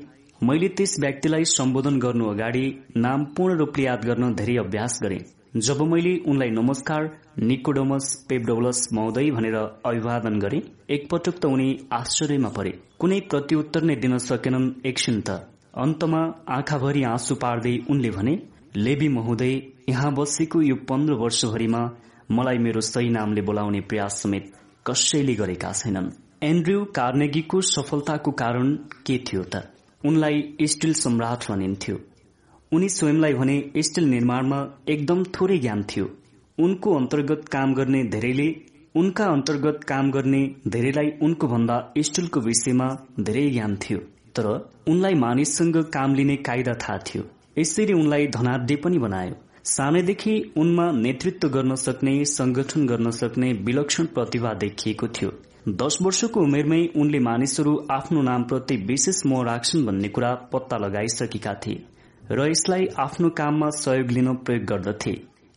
मैले 0.41 0.69
त्यस 0.69 0.99
व्यक्तिलाई 1.01 1.45
सम्बोधन 1.51 1.99
गर्नु 1.99 2.31
अगाडि 2.31 2.67
नाम 2.97 3.25
पूर्ण 3.37 3.59
रूपले 3.59 3.85
याद 3.85 4.05
गर्न 4.05 4.35
धेरै 4.35 4.57
अभ्यास 4.57 4.99
गरे। 5.03 5.21
जब 5.59 5.83
मैले 5.93 6.17
उनलाई 6.27 6.51
नमस्कार 6.53 7.11
निकोडोमस 7.39 8.15
पेप्डोलस 8.29 8.89
महोदय 8.93 9.31
भनेर 9.31 9.55
अभिवादन 9.57 10.39
गरे। 10.39 10.59
एकपटक 10.91 11.39
त 11.39 11.45
उनी 11.47 11.69
आश्चर्यमा 11.93 12.49
परे। 12.49 12.73
कुनै 13.01 13.19
प्रत्युत्तर 13.31 13.83
नै 13.83 13.97
दिन 13.97 14.17
सकेनन् 14.19 14.69
एकछिन 14.87 15.21
त। 15.21 15.31
अन्तमा 15.77 16.21
आँखाभरि 16.57 17.03
आँसु 17.05 17.35
पार्दै 17.43 17.75
उनले 17.91 18.11
भने 18.11 18.35
लेबी 18.77 19.09
महोदय 19.09 19.55
यहाँ 19.89 20.13
बसेको 20.15 20.63
यो 20.63 20.77
पन्ध्र 20.89 21.15
वर्षभरिमा 21.23 21.83
मलाई 22.31 22.59
मेरो 22.59 22.81
सही 22.83 23.09
नामले 23.11 23.43
बोलाउने 23.43 23.81
प्रयास 23.91 24.23
समेत 24.23 24.53
कसैले 24.87 25.35
गरेका 25.35 25.73
छैनन्। 25.75 26.11
एन्ड्रयू 26.43 26.85
कार्नेगीको 26.97 27.61
सफलताको 27.75 28.31
कारण 28.43 28.75
के 29.07 29.19
थियो 29.27 29.43
त? 29.43 29.55
उनलाई 30.05 30.67
स्टिल 30.71 30.93
सम्राट 30.95 31.51
भनिन्थ्यो 31.51 31.97
उनी 32.73 32.89
स्वयंलाई 32.89 33.35
भने 33.35 33.57
स्टिल 33.87 34.05
निर्माणमा 34.09 34.59
एकदम 34.89 35.23
थोरै 35.35 35.59
ज्ञान 35.59 35.83
थियो। 35.91 36.07
उनको 36.59 36.95
अन्तर्गत 36.95 37.49
काम 37.49 37.75
गर्ने 37.75 38.03
धेरैले 38.05 38.49
उनका 38.97 39.25
अन्तर्गत 39.27 39.81
काम 39.85 40.11
गर्ने 40.11 40.43
धेरैलाई 40.69 41.11
उनको 41.23 41.47
भन्दा 41.49 41.79
स्टिलको 41.99 42.41
विषयमा 42.41 42.87
धेरै 43.21 43.51
ज्ञान 43.51 43.77
थियो 43.77 43.99
तर 44.37 44.47
उनलाई 44.89 45.15
मानिससँग 45.15 45.77
काम 45.95 46.15
लिने 46.15 46.37
कायदा 46.37 46.75
थाहा 46.75 46.99
थियो। 46.99 47.23
यसरी 47.59 47.93
उनलाई 47.93 48.27
धनाढ्य 48.27 48.77
पनि 48.77 48.99
बनायो। 48.99 49.35
सानैदेखि 49.65 50.35
उनमा 50.57 50.91
नेतृत्व 50.93 51.49
गर्न 51.49 51.75
सक्ने 51.75 52.15
संगठन 52.25 52.87
गर्न 52.87 53.11
सक्ने 53.11 53.53
विलक्षण 53.67 54.07
प्रतिभा 54.15 54.55
देखिएको 54.55 55.09
थियो। 55.09 55.31
दश 55.69 55.99
वर्षको 56.03 56.41
उमेरमै 56.41 56.83
उनले 56.97 57.19
मानिसहरू 57.19 57.77
आफ्नो 57.91 58.23
नामप्रति 58.23 58.77
विशेष 58.87 59.27
मोह 59.27 59.45
राख्छन् 59.45 59.87
भन्ने 59.87 60.09
कुरा 60.09 60.35
पत्ता 60.53 60.77
लगाइसकेका 60.77 61.55
थिए 61.67 61.85
र 62.33 62.51
यसलाई 62.51 62.87
आफ्नो 62.99 63.29
काममा 63.39 63.71
सहयोग 63.77 64.11
लिन 64.11 64.35
प्रयोग 64.37 64.65
गर्दथे। 64.65 65.15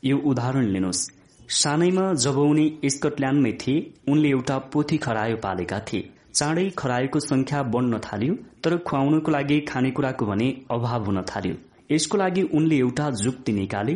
यो 0.08 0.18
उदाहरण 0.26 0.66
लिनुहोस्। 0.74 1.08
सानैमा 1.54 2.06
जब 2.24 2.38
उनी 2.40 2.66
स्कटल्याण्डमै 2.94 3.52
थिए 3.62 3.86
उनले 4.12 4.30
एउटा 4.30 4.58
पोथी 4.72 4.98
खरायो 5.06 5.38
पालेका 5.44 5.80
थिए। 5.88 6.10
चाँडै 6.34 6.66
खरायोको 6.78 7.20
संख्या 7.22 7.62
बढ्न 7.74 8.00
थाल्यो 8.04 8.34
तर 8.64 8.78
खुवाउनको 8.88 9.32
लागि 9.32 9.60
खानेकुराको 9.70 10.26
भने 10.26 10.50
अभाव 10.72 11.06
हुन 11.06 11.22
थाल्यो। 11.32 11.56
यसको 11.92 12.18
लागि 12.18 12.42
उनले 12.54 12.78
एउटा 12.78 13.10
जुक्ति 13.22 13.52
निकाले 13.54 13.96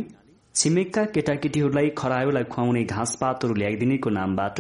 छिमेकका 0.56 1.04
केटाकेटीहरूलाई 1.16 1.90
खरायोलाई 1.98 2.44
खुवाउने 2.54 2.84
घाँसपातहरू 2.86 3.54
ल्याइदिनेको 3.54 4.10
नामबाट 4.10 4.58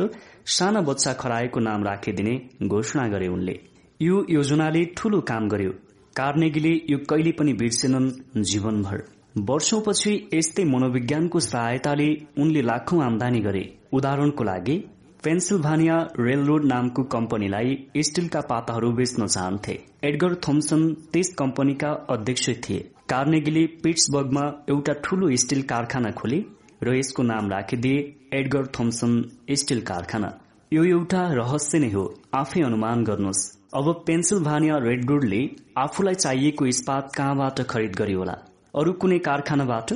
साना 0.55 0.81
बच्चा 0.81 1.13
खरायोको 1.13 1.59
नाम 1.59 1.83
राखिदिने 1.83 2.35
घोषणा 2.67 3.07
गरे 3.07 3.27
उनले। 3.27 3.55
यो 3.99 4.25
योजनाले 4.29 4.83
ठूलो 4.97 5.19
काम 5.31 5.49
गर्यो। 5.49 5.71
कार्नेगीले 6.15 6.73
यो 6.89 6.97
कहिले 7.09 7.31
पनि 7.31 7.53
बिर्सेनन् 7.53 8.09
जीवनभर। 8.43 9.03
वर्षौपछि 9.35 10.11
यस्तै 10.33 10.63
मनोविज्ञानको 10.65 11.39
सहायताले 11.39 12.07
उनले 12.37 12.61
लाखौं 12.61 12.97
आमदानी 13.03 13.39
गरे। 13.39 13.61
उदाहरणको 13.93 14.43
लागि 14.43 14.75
पेन्सिल्भानिया 15.23 15.95
रेल 16.19 16.43
रोड 16.45 16.65
नामको 16.65 17.03
कम्पनीलाई 17.13 17.77
स्टीलका 18.07 18.41
पाताहरू 18.49 18.89
बेच्न 18.91 19.27
चाहन्थे। 19.27 19.77
एडगर 20.03 20.35
थोम्सन 20.47 20.83
त्यस 21.13 21.33
कम्पनीका 21.35 21.91
अध्यक्ष 22.09 22.49
थिए। 22.65 22.79
कार्नेगीले 23.09 23.65
पिट्सबर्गमा 23.83 24.45
एउटा 24.69 24.93
ठूलो 25.03 25.31
स्टील 25.37 25.61
कारखाना 25.71 26.11
खोले 26.19 26.43
र 26.83 26.97
यसको 26.97 27.23
नाम 27.23 27.49
राखिदिए 27.51 28.03
एडगर 28.33 28.67
थोम्सन 28.75 29.17
स्टील 29.55 29.81
कारखाना। 29.85 30.35
यो 30.71 30.83
एउटा 30.91 31.25
रहस्य 31.39 31.79
नै 31.79 31.91
हो 31.95 32.05
आफै 32.35 32.61
अनुमान 32.63 33.03
गर्नुहोस्। 33.03 33.49
अब 33.79 33.91
पेन्सिल्भानिया 34.07 34.77
रेडरोडले 34.89 35.43
आफूलाई 35.79 36.23
चाहिएको 36.23 36.65
इस्पात 36.67 37.11
कहाँबाट 37.17 37.67
खरिद 37.69 37.95
गर्यो 37.95 38.19
होला? 38.19 38.37
अरू 38.73 38.91
कुनै 38.93 39.15
कारखानाबाट 39.19 39.89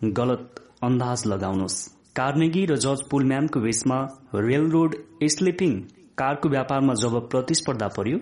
गलत 0.00 0.58
अन्दाज 0.82 1.20
लगाउनुहोस्। 1.26 1.76
कार्नेगी 2.16 2.64
र 2.70 2.76
जर्ज 2.76 3.00
पुलम्यानको 3.10 3.60
रेल 4.42 4.66
रोड 4.70 4.96
स्लिपिङ 5.34 5.72
कारको 6.18 6.48
व्यापारमा 6.48 6.94
जब 7.02 7.16
प्रतिस्पर्धा 7.30 7.88
पर्यो 7.96 8.18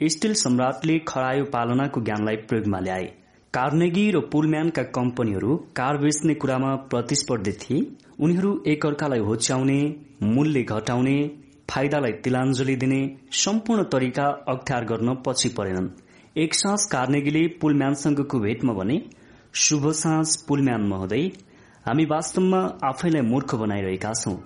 स्टिल 0.00 0.34
सम्राटले 0.42 0.98
खरायो 1.08 1.44
पालनाको 1.54 2.00
ज्ञानलाई 2.00 2.42
प्रयोगमा 2.48 2.80
ल्याए। 2.80 3.06
कार्नेगी 3.54 4.06
र 4.10 4.24
पुलम्यानका 4.32 4.86
कम्पनीहरू 4.92 5.56
कार 5.76 6.02
बेच्ने 6.02 6.34
कुरामा 6.42 6.74
प्रतिस्पर्धी 6.90 7.56
थिए। 7.62 7.86
उनीहरू 8.20 8.52
एकअर्कालाई 8.68 9.26
होच्याउने 9.30 9.80
मूल्य 10.34 10.62
घटाउने 10.68 11.18
फाइदालाई 11.70 12.20
तिलाञ्जली 12.24 12.80
दिने 12.82 13.02
सम्पूर्ण 13.38 13.90
तरिका 13.92 14.30
अख्तियार 14.50 14.84
गर्न 14.86 15.20
पछि 15.26 15.48
परेनन्। 15.56 15.92
एक 16.36 16.54
सास 16.56 16.92
कार्नेगीले 16.92 17.48
पुलम्यानसँगको 17.60 18.38
भेटमा 18.40 18.72
भने 18.74 19.04
शुभ 19.56 19.90
साँझ 19.90 20.36
पुलम्यान 20.36 20.82
महोदय। 20.82 21.30
हामी 21.86 22.04
वास्तवमा 22.04 22.58
आफैलाई 22.84 23.22
मूर्ख 23.22 23.54
बनाइरहेका 23.54 24.12
छौं। 24.12 24.36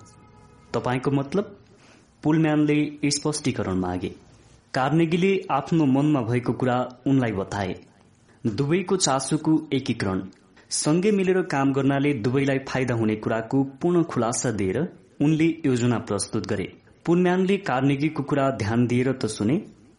तपाईँको 0.73 1.11
मतलब? 1.11 1.57
पुलम्यानले 2.23 3.09
स्पष्टीकरण 3.09 3.73
मागे। 3.73 4.15
कार्नेगीले 4.73 5.47
आफ्नो 5.51 5.85
मनमा 5.85 6.21
भएको 6.21 6.53
कुरा 6.53 6.75
उनलाई 7.07 7.31
बताए। 7.31 7.73
दुवैको 8.45 8.97
चासोको 8.97 9.67
एकीकरण। 9.73 10.21
सँगै 10.69 11.11
मिलेर 11.11 11.41
काम 11.41 11.73
गर्नाले 11.73 12.13
दुवैलाई 12.13 12.59
फाइदा 12.59 12.95
हुने 12.95 13.15
कुराको 13.15 13.63
पूर्ण 13.63 14.03
खुलासा 14.03 14.51
दिएर 14.51 14.77
उनले 15.21 15.47
योजना 15.65 15.97
प्रस्तुत 15.97 16.47
गरे। 16.47 16.73
पुलम्यानले 17.05 17.57
कार्नेगीको 17.57 18.23
कुरा 18.23 18.49
ध्यान 18.51 18.87
दिएर 18.87 19.11
त 19.13 19.25
सुने 19.25 19.57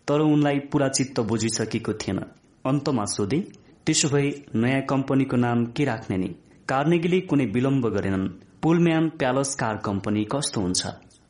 तर 0.09 0.21
उनलाई 0.21 0.59
पूरा 0.59 0.89
चित्त 0.89 1.21
बुझिसकेको 1.21 1.93
थिएन। 1.93 2.21
अन्तमा 2.67 3.05
सोधे 3.05 3.60
त्यसो 3.91 4.09
भए 4.09 4.29
नयाँ 4.55 4.83
कम्पनीको 4.83 5.37
नाम 5.37 5.65
के 5.67 5.85
राख्ने 5.85 6.17
नि? 6.17 6.27
कार्नेगीले 6.69 7.21
कुनै 7.21 7.45
विलम्ब 7.45 7.87
गरेनन्। 7.87 8.27
पुलम्यान 8.63 9.09
प्यालस 9.09 9.55
कार 9.55 9.77
कम्पनी 9.77 10.25
कस्तो 10.25 10.61
हुन्छ? 10.61 10.87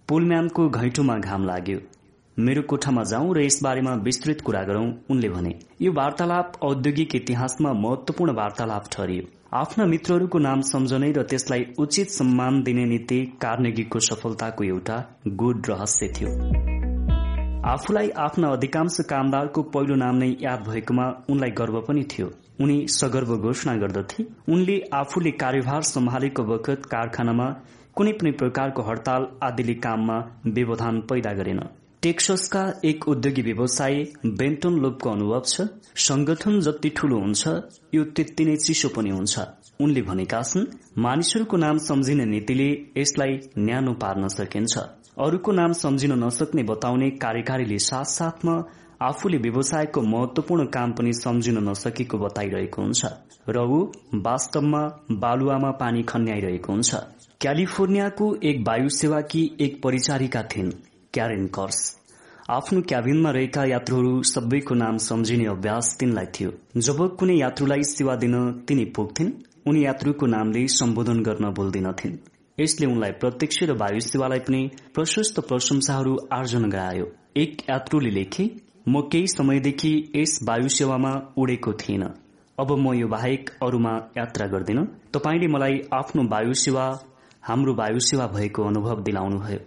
पुलम्यानको 0.08 0.68
घैँटोमा 0.68 1.18
घाम 1.18 1.44
लाग्यो। 1.44 1.78
मेरो 2.38 2.62
कोठामा 2.62 3.02
जाउँ 3.02 3.34
र 3.34 3.40
यसबारेमा 3.40 3.94
विस्तृत 3.94 4.40
कुरा 4.40 4.62
गरौं 4.62 4.92
उनले 5.10 5.28
भने। 5.28 5.54
यो 5.80 5.92
वार्तालाप 5.92 6.52
औद्योगिक 6.62 7.14
इतिहासमा 7.14 7.72
महत्वपूर्ण 7.72 8.32
वार्तालाप 8.32 8.84
ठहरियो 8.92 9.24
आफ्ना 9.54 9.86
मित्रहरूको 9.86 10.38
नाम 10.38 10.60
सम्झने 10.60 11.12
र 11.12 11.22
त्यसलाई 11.22 11.64
उचित 11.78 12.10
सम्मान 12.10 12.62
दिने 12.62 12.84
नीति 12.84 13.38
कार्नेगीको 13.40 14.00
सफलताको 14.00 14.64
एउटा 14.64 14.98
गुड 15.28 15.62
रहस्य 15.68 16.12
थियो। 16.20 16.34
आफूलाई 17.66 18.08
आफ्ना 18.18 18.48
अधिकांश 18.48 19.00
कामदारको 19.00 19.62
पहिलो 19.62 19.94
नाम 19.94 20.16
नै 20.16 20.36
याद 20.40 20.60
भएकोमा 20.68 21.06
उनलाई 21.30 21.50
गर्व 21.50 21.80
पनि 21.80 22.04
थियो। 22.04 22.30
उनी 22.60 22.76
सगर्व 22.90 23.36
घोषणा 23.38 23.74
गर्दथे। 23.76 24.24
उनले 24.52 24.76
आफूले 24.94 25.30
कार्यभार 25.42 25.82
सम्हालेको 25.88 26.42
बखत 26.44 26.86
कारखानामा 26.92 27.48
कुनै 27.96 28.12
पनि 28.12 28.30
प्रकारको 28.40 28.82
हड़ताल 28.82 29.26
आदिले 29.42 29.74
काममा 29.84 30.16
व्यवधान 30.46 31.00
पैदा 31.10 31.32
गरेन। 31.32 31.60
टेक्ससका 32.02 32.62
एक 32.84 33.08
उद्योगी 33.08 33.42
व्यवसायी 33.42 34.04
बेन्टन 34.38 34.74
लोपको 34.82 35.10
अनुभव 35.10 35.42
छ 35.46 35.66
संगठन 36.04 36.60
जति 36.66 36.88
ठूलो 36.96 37.18
हुन्छ 37.20 37.42
यो 37.94 38.04
त्यति 38.16 38.44
नै 38.44 38.56
चिसो 38.56 38.88
पनि 38.96 39.10
हुन्छ। 39.10 39.34
उनले 39.80 40.02
भनेका 40.02 40.40
छन् 40.42 40.64
मानिसहरूको 40.98 41.56
नाम 41.56 41.78
सम्झिने 41.88 42.24
नीतिले 42.26 42.68
यसलाई 42.96 43.38
न्यानो 43.58 43.92
पार्न 44.02 44.28
सकिन्छ। 44.30 44.74
अरूको 45.18 45.52
नाम 45.52 45.72
सम्झिन 45.74 46.12
नसक्ने 46.24 46.62
बताउने 46.64 47.10
कार्यकारीले 47.20 47.78
साथ 47.80 48.08
साथमा 48.10 48.54
आफूले 49.00 49.38
व्यवसायको 49.38 50.00
महत्वपूर्ण 50.02 50.64
काम 50.66 50.90
पनि 50.92 51.12
सम्झिन 51.12 51.58
नसकेको 51.68 52.18
बताइरहेको 52.18 52.82
हुन्छ। 52.82 53.06
र 53.48 53.58
ऊ 53.58 53.78
वास्तवमा 54.26 54.82
बालुवामा 55.22 55.70
पानी 55.80 56.02
खन्याइरहेको 56.02 56.72
हुन्छ। 56.72 56.94
क्यालिफोर्नियाको 57.40 58.26
एक 58.42 58.60
वायु 58.68 58.88
सेवाकी 58.90 59.42
एक 59.60 59.80
परिचारिका 59.82 60.42
थिइन् 60.52 60.70
क्यारेन 61.14 61.46
कर्स। 61.48 61.80
आफ्नो 62.50 62.80
क्याबिनमा 62.82 63.30
रहेका 63.30 63.64
यात्रुहरू 63.64 64.22
सबैको 64.26 64.74
नाम 64.74 64.96
सम्झिने 65.00 65.46
अभ्यास 65.46 65.96
तिनलाई 66.00 66.26
थियो। 66.34 66.52
जब 66.78 67.04
कुनै 67.16 67.40
यात्रुलाई 67.40 67.82
सेवा 67.88 68.16
दिन 68.16 68.38
तिनी 68.68 68.84
पुग्थिन् 68.96 69.32
उनी 69.66 69.84
यात्रुको 69.84 70.26
नामले 70.28 70.68
सम्बोधन 70.78 71.22
गर्न 71.22 71.54
बोल्दिनथिन् 71.54 72.16
यसले 72.58 72.86
उनलाई 72.86 73.12
प्रत्यक्ष 73.20 73.62
र 73.62 73.82
वायु 73.82 74.00
सेवालाई 74.04 74.40
पनि 74.46 74.66
प्रशस्त 74.94 75.40
प्रशंसाहरू 75.48 76.18
आर्जन 76.32 76.70
गरायो। 76.70 77.06
एक 77.36 77.70
यात्रुले 77.70 78.10
लेखे 78.10 78.44
म 78.90 79.00
केही 79.12 79.26
समयदेखि 79.28 79.92
यस 80.16 80.38
वायु 80.48 80.68
सेवामा 80.68 81.12
उडेको 81.36 81.72
थिएन 81.72 82.04
अब 82.58 82.72
म 82.78 82.92
यो 82.94 83.08
बाहेक 83.08 83.50
अरूमा 83.62 83.92
यात्रा 84.18 84.46
गर्दिन। 84.46 84.78
तपाईँले 85.14 85.46
मलाई 85.46 85.78
आफ्नो 85.92 86.22
वायु 86.28 86.54
सेवा 86.54 86.86
हाम्रो 87.42 87.74
वायु 87.74 88.00
सेवा 88.00 88.26
भएको 88.26 88.62
अनुभव 88.62 89.02
दिलाउनुभयो। 89.02 89.60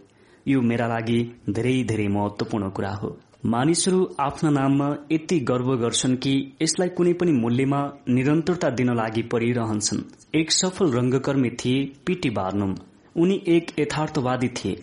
यो 0.47 0.61
मेरा 0.61 0.87
लागि 0.87 1.19
धेरै 1.49 1.75
धेरै 1.83 2.07
महत्वपूर्ण 2.07 2.69
कुरा 2.69 2.91
हो। 2.93 3.09
मानिसहरू 3.45 3.99
आफ्ना 4.19 4.49
नाममा 4.49 4.87
यति 5.11 5.39
गर्व 5.49 5.69
गर्छन् 5.75 6.15
कि 6.17 6.33
यसलाई 6.61 6.89
कुनै 6.89 7.13
पनि 7.13 7.31
मूल्यमा 7.31 7.81
निरन्तरता 8.09 8.69
दिन 8.69 8.93
लागि 8.93 9.21
परिरहन्छन्। 9.31 10.03
एक 10.35 10.51
सफल 10.51 10.91
रंगकर्मी 10.91 11.49
थिए 11.59 11.85
पीटी 12.05 12.29
बार्नुम। 12.29 12.75
उनी 13.15 13.41
एक 13.47 13.71
यथार्थवादी 13.79 14.47
थिए। 14.57 14.79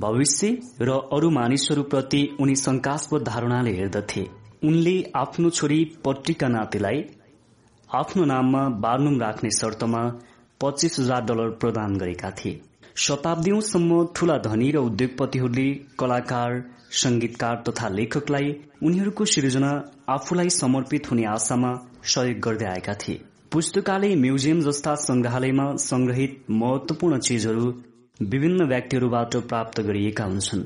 भविष्य 0.00 0.48
र 0.80 0.90
अरू 1.12 1.28
मानिसहरूप्रति 1.30 2.18
उनी 2.40 2.54
शंकास्पद 2.56 3.22
धारणाले 3.22 3.70
हेर्दथे। 3.70 4.20
उनले 4.64 4.92
आफ्नो 5.16 5.50
छोरी 5.50 5.78
पट्टीका 6.04 6.48
नातिलाई 6.48 7.02
आफ्नो 7.90 8.24
नाममा 8.24 8.60
बार्नुम 8.84 9.18
राख्ने 9.20 9.50
शर्तमा 9.50 10.02
पच्चीस 10.60 10.98
हजार 11.00 11.24
डलर 11.24 11.50
प्रदान 11.56 11.96
गरेका 11.98 12.30
थिए। 12.30 12.60
शताब्दीसम्म 12.96 14.04
ठूला 14.16 14.36
धनी 14.38 14.70
र 14.70 14.78
उद्योगपतिहरूले 14.80 15.66
कलाकार 15.98 16.62
संगीतकार 16.94 17.62
तथा 17.68 17.88
लेखकलाई 17.88 18.54
उनीहरूको 18.82 19.24
सृजना 19.24 19.72
आफूलाई 20.08 20.50
समर्पित 20.52 21.10
हुने 21.10 21.24
आशामा 21.26 21.74
सहयोग 22.04 22.40
गर्दै 22.40 22.66
आएका 22.66 22.94
थिए। 23.02 23.20
पुस्तकालय 23.52 24.14
म्युजियम 24.16 24.60
जस्ता 24.60 24.94
संग्रहालयमा 25.02 25.66
संग्रहित 25.82 26.44
महत्वपूर्ण 26.52 27.18
चिजहरू 27.20 27.70
विभिन्न 28.20 28.64
व्यक्तिहरूबाट 28.64 29.36
प्राप्त 29.48 29.80
गरिएका 29.80 30.24
हुन्छन्। 30.24 30.62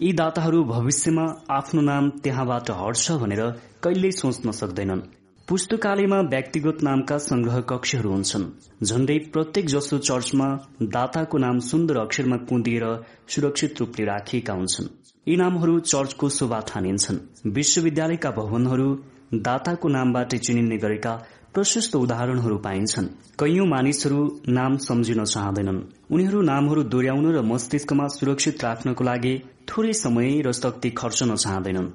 यी 0.00 0.12
दाताहरू 0.12 0.62
भविष्यमा 0.64 1.24
आफ्नो 1.50 1.80
नाम 1.82 2.08
त्यहाँबाट 2.24 2.70
हट्छ 2.70 3.12
भनेर 3.12 3.42
कहिल्यै 3.82 4.10
सोच्न 4.10 4.50
सक्दैनन्। 4.50 5.00
पुस्तकालयमा 5.48 6.20
व्यक्तिगत 6.20 6.82
नामका 6.82 7.18
संग्रह 7.18 7.60
कक्षहरू 7.60 8.10
हुन्छन् 8.10 8.46
झण्डै 8.84 9.18
प्रत्येक 9.32 9.66
जसो 9.66 9.98
चर्चमा 9.98 10.48
दाताको 10.96 11.38
नाम 11.38 11.58
सुन्दर 11.58 11.96
अक्षरमा 11.96 12.36
कुदिएर 12.48 12.86
सुरक्षित 13.28 13.80
रूपले 13.80 14.06
राखिएका 14.06 14.52
हुन्छन्। 14.52 14.88
यी 15.26 15.36
नामहरू 15.36 15.78
चर्चको 15.84 16.28
शोभा 16.28 16.60
ठानिन्छन्। 16.68 17.52
विश्वविद्यालयका 17.52 18.30
भवनहरू 18.30 18.88
दाताको 19.34 19.88
नामबाट 19.88 20.34
चिनिने 20.36 20.76
गरेका 20.76 21.12
प्रशस्त 21.54 21.94
उदाहरणहरू 21.96 22.56
पाइन्छन्। 22.58 23.06
कैयौं 23.40 23.66
मानिसहरू 23.66 24.20
नाम 24.48 24.76
सम्झिन 24.76 25.24
चाहँदैनन्। 25.24 25.78
उनीहरू 26.10 26.40
नामहरू 26.42 26.82
दोहोऱ्याउन 26.92 27.26
र 27.34 27.42
मस्तिष्कमा 27.42 28.06
सुरक्षित 28.14 28.64
राख्नको 28.64 29.04
लागि 29.04 29.34
थोरै 29.68 29.92
समय 29.94 30.40
र 30.46 30.52
शक्ति 30.52 30.90
खर्चन 30.90 31.34
चाहँदैनन्। 31.34 31.86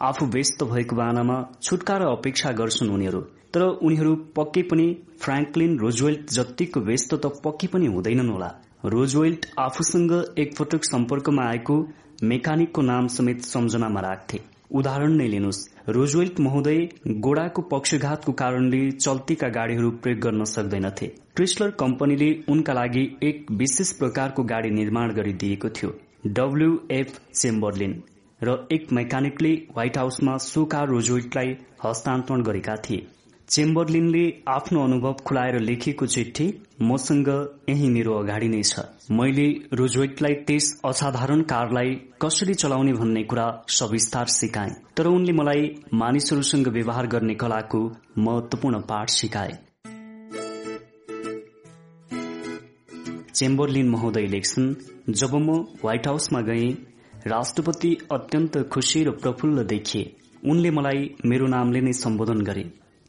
आफू 0.00 0.26
व्यस्त 0.26 0.62
भएको 0.64 0.96
बाहनामा 0.96 1.36
छुटकारा 1.62 2.06
अपेक्षा 2.10 2.52
गर्छन् 2.60 2.90
उनीहरू। 2.90 3.20
तर 3.54 3.62
उनीहरू 3.82 4.14
पक्कै 4.36 4.62
पनि 4.70 4.86
फ्रेङ्कलिन 5.20 5.78
रोजवेल्ट 5.78 6.30
जतिको 6.30 6.80
व्यस्त 6.80 7.14
त 7.14 7.32
पक्कै 7.44 7.68
पनि 7.74 7.86
हुँदैनन् 7.86 8.30
होला। 8.30 8.50
रोजवेल्ट 8.94 9.46
आफूसँग 9.58 10.12
एकपटक 10.38 10.84
सम्पर्कमा 10.84 11.48
आएको 11.48 11.76
मेकानिकको 12.22 12.82
नाम 12.82 13.06
समेत 13.16 13.42
सम्झनामा 13.44 14.00
राख्थे। 14.00 14.40
उदाहरण 14.70 15.12
नै 15.12 15.26
लिनुहोस्। 15.28 15.58
रोजवेल्ट 15.88 16.40
महोदय 16.40 16.78
गोडाको 17.20 17.62
पक्षघातको 17.62 18.32
कारणले 18.32 18.80
चल्तीका 18.90 19.48
गाड़ीहरू 19.48 19.90
प्रयोग 20.02 20.20
गर्न 20.20 20.44
सक्दैनथे। 20.44 21.06
क्रिस्लर 21.36 21.70
कम्पनीले 21.80 22.30
उनका 22.48 22.72
लागि 22.72 23.04
एक 23.22 23.50
विशेष 23.52 23.92
प्रकारको 23.92 24.42
गाड़ी 24.44 24.70
निर्माण 24.70 25.12
गरिदिएको 25.12 25.68
थियो। 25.70 25.90
डब्ल्यूएफ 26.26 27.18
चेम्बरलिन 27.34 28.02
र 28.40 28.56
एक 28.72 28.92
मेकानिकले 28.92 29.52
व्हाइट 29.74 29.98
हाउसमा 29.98 30.36
सोका 30.44 30.82
रोजवेटलाई 30.84 31.56
हस्तान्तरण 31.84 32.42
गरेका 32.42 32.76
थिए। 32.76 33.06
चेम्बरलिनले 33.48 34.22
आफ्नो 34.48 34.80
अनुभव 34.84 35.12
खुलाएर 35.26 35.58
लेखेको 35.58 36.06
चिठी 36.06 36.46
मसँग 36.82 37.28
यही 37.68 37.88
मेरो 37.88 38.14
अगाडि 38.14 38.48
नै 38.48 38.62
छ। 38.62 38.82
मैले 39.10 39.46
रोजवेटलाई 39.72 40.34
त्यस 40.46 40.66
असाधारण 40.84 41.42
कारलाई 41.42 41.94
कसरी 42.22 42.54
चलाउने 42.54 42.92
भन्ने 42.92 43.22
कुरा 43.24 43.46
सविस्तार 43.68 44.26
सिकाए 44.34 44.74
तर 44.96 45.06
उनले 45.08 45.32
मलाई 45.32 45.62
मानिसहरूसँग 45.94 46.68
व्यवहार 46.68 47.06
गर्ने 47.06 47.34
कलाको 47.34 47.80
महत्वपूर्ण 48.18 48.80
पाठ 48.90 49.10
सिकाए। 49.10 49.54
चेम्बरलिन 53.32 53.88
महोदय 53.88 54.26
लेख्छन् 54.26 54.74
जब 55.12 55.34
म 55.36 55.56
व्हाइट 55.82 56.06
हाउसमा 56.06 56.40
गएँ 56.40 56.68
राष्ट्रपति 57.26 57.96
अत्यन्त 58.12 58.58
खुशी 58.68 59.02
र 59.04 59.16
प्रफुल्ल 59.22 59.64
देखिए। 59.64 60.12
उनले 60.46 60.70
मलाई 60.70 61.08
मेरो 61.24 61.46
नामले 61.46 61.80
नै 61.80 61.92
सम्बोधन 61.92 62.40
गरे। 62.42 62.66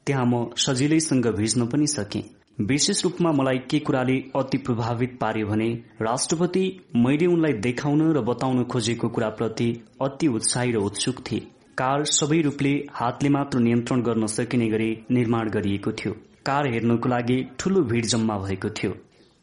त्यहाँ 0.09 0.25
म 0.25 0.45
सजिलैसँग 0.57 1.27
भिज्न 1.27 1.65
पनि 1.67 1.87
सके। 1.87 2.19
विशेष 2.65 3.03
रूपमा 3.03 3.31
मलाई 3.31 3.57
के 3.69 3.79
कुराले 3.79 4.13
अति 4.35 4.57
प्रभावित 4.57 5.17
पार्यो 5.21 5.47
भने 5.47 5.67
राष्ट्रपति 6.01 6.63
मैले 6.95 7.25
उनलाई 7.25 7.53
देखाउन 7.61 8.01
र 8.13 8.21
बताउन 8.21 8.63
खोजेको 8.63 9.09
कुराप्रति 9.09 9.67
अति 10.01 10.27
उत्साही 10.27 10.71
र 10.71 10.77
उत्सुक 10.77 11.19
थिए। 11.21 11.39
कार 11.77 12.03
सबै 12.11 12.41
रूपले 12.41 12.71
हातले 12.91 13.29
मात्र 13.29 13.59
नियन्त्रण 13.59 14.01
गर्न 14.01 14.25
सकिने 14.27 14.69
गरी 14.69 14.89
निर्माण 15.11 15.49
गरिएको 15.49 15.91
थियो। 15.91 16.13
कार 16.45 16.67
हेर्नको 16.67 17.09
लागि 17.09 17.37
ठूलो 17.59 17.83
भीड़ 17.83 18.05
जम्मा 18.05 18.37
भएको 18.37 18.69
थियो। 18.69 18.93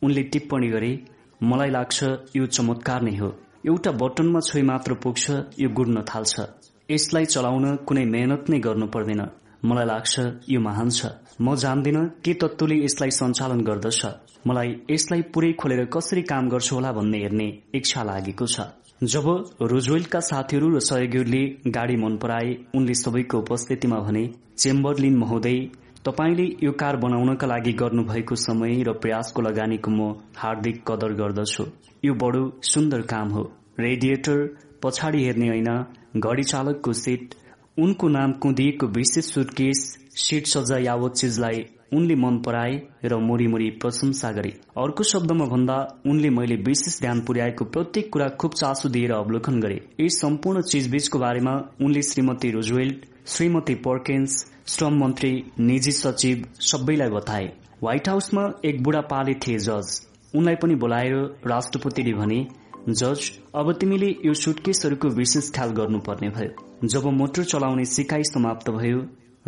उनले 0.02 0.22
टिप्पणी 0.22 0.68
गरे 0.68 0.92
मलाई 1.42 1.70
लाग्छ 1.70 2.04
यो 2.36 2.46
चमत्कार 2.46 3.02
नै 3.02 3.16
हो। 3.16 3.32
एउटा 3.66 3.90
बटनमा 4.02 4.40
छोइ 4.40 4.62
मात्र 4.62 4.94
पुग्छ 4.94 5.30
यो 5.58 5.68
गुड्न 5.70 6.04
थाल्छ। 6.10 6.34
यसलाई 6.90 7.24
चलाउन 7.24 7.76
कुनै 7.86 8.04
मेहनत 8.04 8.50
नै 8.50 8.58
गर्नु 8.58 8.86
पर्दैन। 8.86 9.26
मलाई 9.64 9.86
लाग्छ 9.86 10.14
यो 10.48 10.60
महान 10.60 10.90
छ। 10.90 11.06
म 11.40 11.54
जान्दिन 11.56 11.98
के 12.24 12.34
तत्वले 12.34 12.76
यसलाई 12.84 13.10
सञ्चालन 13.10 13.60
गर्दछ। 13.60 14.00
मलाई 14.46 14.68
यसलाई 14.90 15.22
पुरै 15.34 15.52
खोलेर 15.60 15.84
कसरी 15.94 16.22
काम 16.22 16.48
गर्छ 16.48 16.72
होला 16.72 16.92
भन्ने 16.92 17.18
हेर्ने 17.18 17.48
इच्छा 17.74 18.02
लागेको 18.02 18.46
छ। 18.46 18.60
जब 19.04 19.26
रोजवेलका 19.62 20.20
साथीहरू 20.20 20.68
र 20.70 20.80
सहयोगीहरूले 20.80 21.42
गाडी 21.70 21.96
मन 21.96 22.16
पराए 22.16 22.52
उनले 22.74 22.94
सबैको 22.96 23.38
उपस्थितिमा 23.38 23.98
भने 24.00 24.24
चेम्बरलिन 24.56 25.16
महोदय 25.16 25.58
तपाईँले 26.06 26.46
यो 26.64 26.72
कार 26.80 26.96
बनाउनका 26.96 27.46
लागि 27.46 27.72
गर्नुभएको 27.82 28.34
समय 28.36 28.82
र 28.88 28.92
प्रयासको 29.02 29.42
लगानीको 29.42 29.90
म 29.90 30.00
हार्दिक 30.36 30.76
कदर 30.88 31.12
गर्दछु। 31.20 31.64
यो 32.04 32.14
बडो 32.14 32.42
सुन्दर 32.64 33.00
काम 33.12 33.28
हो। 33.30 33.42
रेडिएटर 33.78 34.38
पछाडि 34.82 35.24
हेर्ने 35.24 35.48
ऐना 35.50 35.74
घडी 36.16 36.42
चालकको 36.44 36.92
सिट 36.94 37.34
उनको 37.76 38.08
नाम 38.08 38.32
कुदिएको 38.32 38.86
विशेष 38.88 39.24
सुटकेस 39.24 39.80
सिट 40.18 40.46
सजा 40.46 40.76
यावत 40.78 41.12
चिजलाई 41.12 41.64
उनले 41.94 42.14
मन 42.16 42.38
पराए 42.46 42.80
र 43.04 43.16
मोरी 43.20 43.68
प्रशंसा 43.80 44.30
गरे। 44.32 44.50
अर्को 44.78 45.04
शब्दमा 45.04 45.44
भन्दा 45.46 45.76
उनले 46.06 46.30
मैले 46.30 46.56
विशेष 46.62 46.98
ध्यान 47.00 47.20
पुर्याएको 47.20 47.64
प्रत्येक 47.66 48.10
कुरा 48.12 48.28
खुब 48.40 48.54
चासो 48.54 48.88
दिएर 48.88 49.12
अवलोकन 49.12 49.60
गरे। 49.60 49.80
यस 50.00 50.20
सम्पूर्ण 50.20 50.62
चिजबीचको 50.62 51.18
बारेमा 51.18 51.54
उनले 51.80 52.02
श्रीमती 52.02 52.50
रोजवेल्ट 52.50 53.04
श्रीमती 53.28 53.74
पर्केन्स 53.84 54.44
श्रम 54.68 54.98
मन्त्री 55.04 55.32
निजी 55.60 55.92
सचिव 55.92 56.44
सबैलाई 56.62 57.10
बताए। 57.10 57.52
व्हाइट 57.82 58.08
हाउसमा 58.08 58.50
एक 58.64 58.82
बुढा 58.82 59.00
पाले 59.12 59.34
थिए 59.46 59.58
जज। 59.60 60.00
उनलाई 60.34 60.54
पनि 60.62 60.74
बोलाएर 60.76 61.14
राष्ट्रपतिले 61.46 62.12
भने 62.14 62.46
जज 62.88 63.30
अब 63.54 63.72
तिमीले 63.72 64.08
यो 64.24 64.32
सुटकेसहरूको 64.34 65.08
विशेष 65.08 65.50
ख्याल 65.52 65.70
गर्नुपर्ने 65.70 66.28
भयो। 66.28 66.88
जब 66.88 67.06
मोटर 67.12 67.44
चलाउने 67.44 67.84
सिकाइ 67.84 68.22
समाप्त 68.24 68.70
भयो 68.70 68.98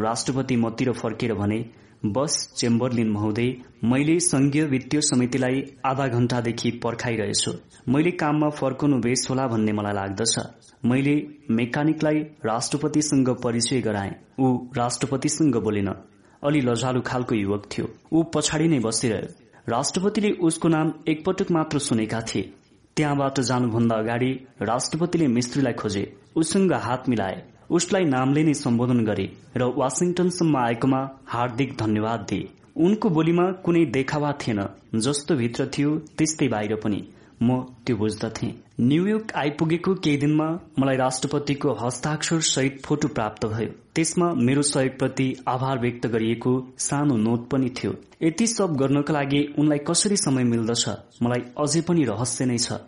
राष्ट्रपति 0.00 0.56
मतिर 0.56 0.90
फर्केर 0.92 1.34
भने 1.34 1.58
बस 2.06 2.52
चेम्बरलिन 2.56 3.10
महोदय 3.10 3.54
मैले 3.84 4.18
संघीय 4.20 4.64
वित्तीय 4.64 5.00
समितिलाई 5.00 5.62
आधा 5.86 6.06
घण्टादेखि 6.08 6.70
पर्खाइरहेछु। 6.84 7.52
मैले 7.88 8.10
काममा 8.10 8.48
फर्कनु 8.50 8.98
बेस 8.98 9.26
होला 9.30 9.46
भन्ने 9.46 9.72
मलाई 9.72 9.94
लाग्दछ। 9.94 10.36
मैले 10.84 11.16
मेकानिकलाई 11.50 12.20
राष्ट्रपतिसँग 12.44 13.28
परिचय 13.44 13.80
गराए। 13.80 14.14
ऊ 14.40 14.54
राष्ट्रपतिसँग 14.76 15.56
बोलेन। 15.56 15.94
अलि 16.42 16.60
लजालु 16.60 17.00
खालको 17.00 17.34
युवक 17.34 17.68
थियो। 17.72 17.88
ऊ 18.12 18.22
पछाडि 18.34 18.68
नै 18.68 18.78
बसिरह्यो। 18.78 19.34
राष्ट्रपतिले 19.68 20.30
उसको 20.42 20.68
नाम 20.68 20.92
एकपटक 21.08 21.50
मात्र 21.50 21.78
सुनेका 21.78 22.20
थिए। 22.20 22.52
त्यहाँबाट 22.98 23.40
जानुभन्दा 23.48 23.96
अगाडि 23.96 24.30
राष्ट्रपतिले 24.62 25.26
मिस्त्रीलाई 25.28 25.72
खोजे 25.80 26.04
उसँग 26.36 26.72
हात 26.86 27.08
मिलाए 27.08 27.36
उसलाई 27.70 28.04
नामले 28.04 28.42
नै 28.42 28.54
सम्बोधन 28.60 29.04
गरे 29.06 29.26
र 29.56 29.68
वासिङटनसम्म 29.76 30.56
आएकोमा 30.58 31.00
हार्दिक 31.26 31.76
धन्यवाद 31.78 32.26
दिए। 32.30 32.48
उनको 32.86 33.08
बोलीमा 33.10 33.44
कुनै 33.64 33.84
देखावा 33.94 34.32
थिएन 34.40 34.60
जस्तो 35.00 35.36
भित्र 35.36 35.66
थियो 35.74 35.90
त्यस्तै 36.18 36.48
बाहिर 36.48 36.74
पनि। 36.84 37.00
म 37.42 37.60
त्यो 37.86 37.96
बुझ्दथे 37.96 38.46
न्यूयोर्क 38.80 39.32
आइपुगेको 39.36 39.94
केही 39.94 40.16
दिनमा 40.16 40.46
मलाई 40.78 40.96
राष्ट्रपतिको 40.96 41.72
हस्ताक्षर 41.72 42.40
सहित 42.40 42.80
फोटो 42.84 43.08
प्राप्त 43.08 43.46
भयो। 43.46 43.68
त्यसमा 43.94 44.32
मेरो 44.32 44.62
सहयोगप्रति 44.62 45.26
आभार 45.48 45.78
व्यक्त 45.78 46.06
गरिएको 46.06 46.52
सानो 46.78 47.16
नोट 47.16 47.48
पनि 47.50 47.70
थियो। 47.70 47.92
यति 48.22 48.46
सब 48.46 48.76
गर्नका 48.76 49.14
लागि 49.14 49.54
उनलाई 49.58 49.78
कसरी 49.78 50.16
समय 50.16 50.44
मिल्दछ? 50.44 50.88
मलाई 51.22 51.42
अझै 51.58 51.80
पनि 51.80 52.04
रहस्य 52.04 52.44
नै 52.44 52.58
छ। 52.58 52.78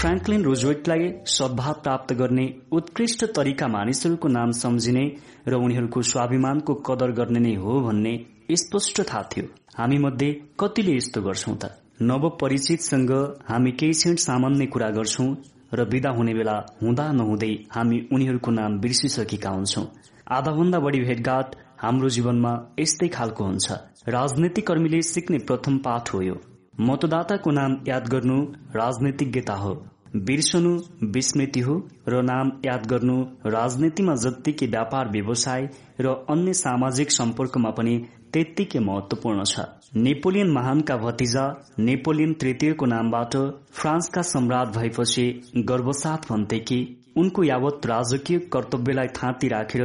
फ्रेङ्कलिन 0.00 0.42
रोजवेटलाई 0.42 1.10
सद्भाव 1.26 1.72
प्राप्त 1.72 2.12
गर्ने 2.12 2.46
उत्कृष्ट 2.72 3.24
तरिका 3.36 3.68
मानिसहरूको 3.68 4.28
नाम 4.28 4.50
सम्झिने 4.50 5.04
र 5.48 5.54
उनीहरूको 5.54 6.02
स्वाभिमानको 6.02 6.74
कदर 6.74 7.10
गर्ने 7.12 7.40
नै 7.40 7.54
हो 7.54 7.80
भन्ने 7.80 8.14
स्पष्ट 8.56 9.00
थाहा 9.00 9.22
थियो। 9.22 9.59
हामी 9.78 9.98
मध्ये 9.98 10.32
कतिले 10.60 10.96
यस्तो 10.96 11.20
गर्छौं 11.22 11.54
त? 11.54 11.64
नवपरिचितसँग 12.02 13.12
हामी 13.48 13.70
केही 13.70 13.92
क्षण 13.92 14.14
सामान्य 14.14 14.66
कुरा 14.66 14.88
गर्छौं 14.90 15.34
र 15.74 15.84
विदा 15.84 16.10
हुने 16.10 16.34
बेला 16.34 16.56
हुँदा 16.82 17.12
नहुँदै 17.12 17.52
हामी 17.70 17.98
उनीहरूको 18.12 18.50
नाम 18.50 18.78
बिर्सिसकेका 18.78 19.50
हुन्छौं। 19.50 19.84
आधाभन्दा 20.30 20.78
बढ़ी 20.78 21.00
भेटघाट 21.00 21.54
हाम्रो 21.82 22.08
जीवनमा 22.08 22.52
यस्तै 22.80 23.08
खालको 23.08 23.44
हुन्छ। 23.44 23.72
राजनीतिक 24.08 24.66
कर्मीले 24.66 25.02
सिक्ने 25.02 25.38
प्रथम 25.38 25.78
पाठ 25.78 26.14
हो 26.14 26.22
यो। 26.22 26.36
मतदाताको 26.80 27.50
नाम 27.50 27.78
याद 27.88 28.08
गर्नु 28.08 28.42
राजनीतिज्ञता 28.76 29.54
हो। 29.54 29.72
बिर्सनु 30.16 30.72
विस्मृति 31.14 31.60
हो 31.60 31.74
र 32.08 32.22
नाम 32.22 32.50
याद 32.66 32.86
गर्नु 32.86 33.16
राजनीतिमा 33.46 34.14
जत्तिकै 34.14 34.66
व्यापार 34.66 35.08
व्यवसाय 35.08 35.68
र 36.00 36.06
अन्य 36.30 36.52
सामाजिक 36.52 37.12
सम्पर्कमा 37.12 37.70
पनि 37.70 37.94
त्यत्तिकै 38.32 38.78
महत्वपूर्ण 38.80 39.44
छ। 39.44 39.60
नेपोलियन 39.96 40.50
महानका 40.52 40.96
भतिजा 40.96 41.44
नेपोलियन 41.78 42.32
तृतीयको 42.40 42.86
नामबाट 42.86 43.36
फ्रान्सका 43.72 44.22
सम्राट 44.24 44.68
भएपछि 44.76 45.24
गर्वसाथ 45.68 46.30
भन्थे 46.30 46.58
कि 46.68 46.78
उनको 47.16 47.42
यावत 47.44 47.86
राजकीय 47.86 48.38
कर्तव्यलाई 48.52 49.08
थाँती 49.16 49.48
राखेर 49.48 49.82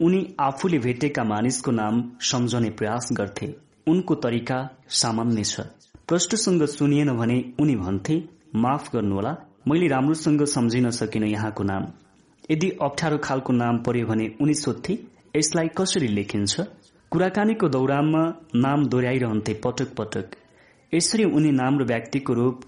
उनी 0.00 0.20
आफूले 0.40 0.78
भेटेका 0.78 1.24
मानिसको 1.24 1.70
नाम 1.72 2.02
सम्झने 2.22 2.70
प्रयास 2.70 3.08
गर्थे। 3.12 3.46
उनको 3.86 4.14
तरिका 4.14 4.58
सामान्य 4.94 5.44
छ। 5.44 5.60
प्रष्टसँग 6.08 6.64
सुनिएन 6.68 7.10
भने 7.16 7.38
उनी 7.60 7.76
भन्थे 7.76 8.16
माफ 8.56 8.92
गर्नुहोला 8.94 9.32
मैले 9.68 9.88
राम्रोसँग 9.88 10.44
सम्झिन 10.46 10.90
सकिन 10.90 11.24
यहाँको 11.24 11.64
नाम। 11.64 11.86
यदि 12.50 12.68
अप्ठ्यारो 12.82 13.18
खालको 13.18 13.52
नाम 13.52 13.78
पर्यो 13.82 14.06
भने 14.06 14.26
उनी 14.40 14.54
सोध्थे 14.54 14.98
यसलाई 15.36 15.68
कसरी 15.78 16.08
लेखिन्छ? 16.08 16.60
कुराकानीको 17.12 17.68
दौरानमा 17.68 18.22
नाम 18.54 18.84
दोहोऱ्याइरहन्थे 18.86 19.52
पटक 19.64 19.94
पटक। 19.96 20.34
यसरी 20.92 21.24
उनी 21.36 21.50
नाम 21.52 21.78
र 21.78 21.84
व्यक्तिको 21.84 22.34
रूप 22.34 22.60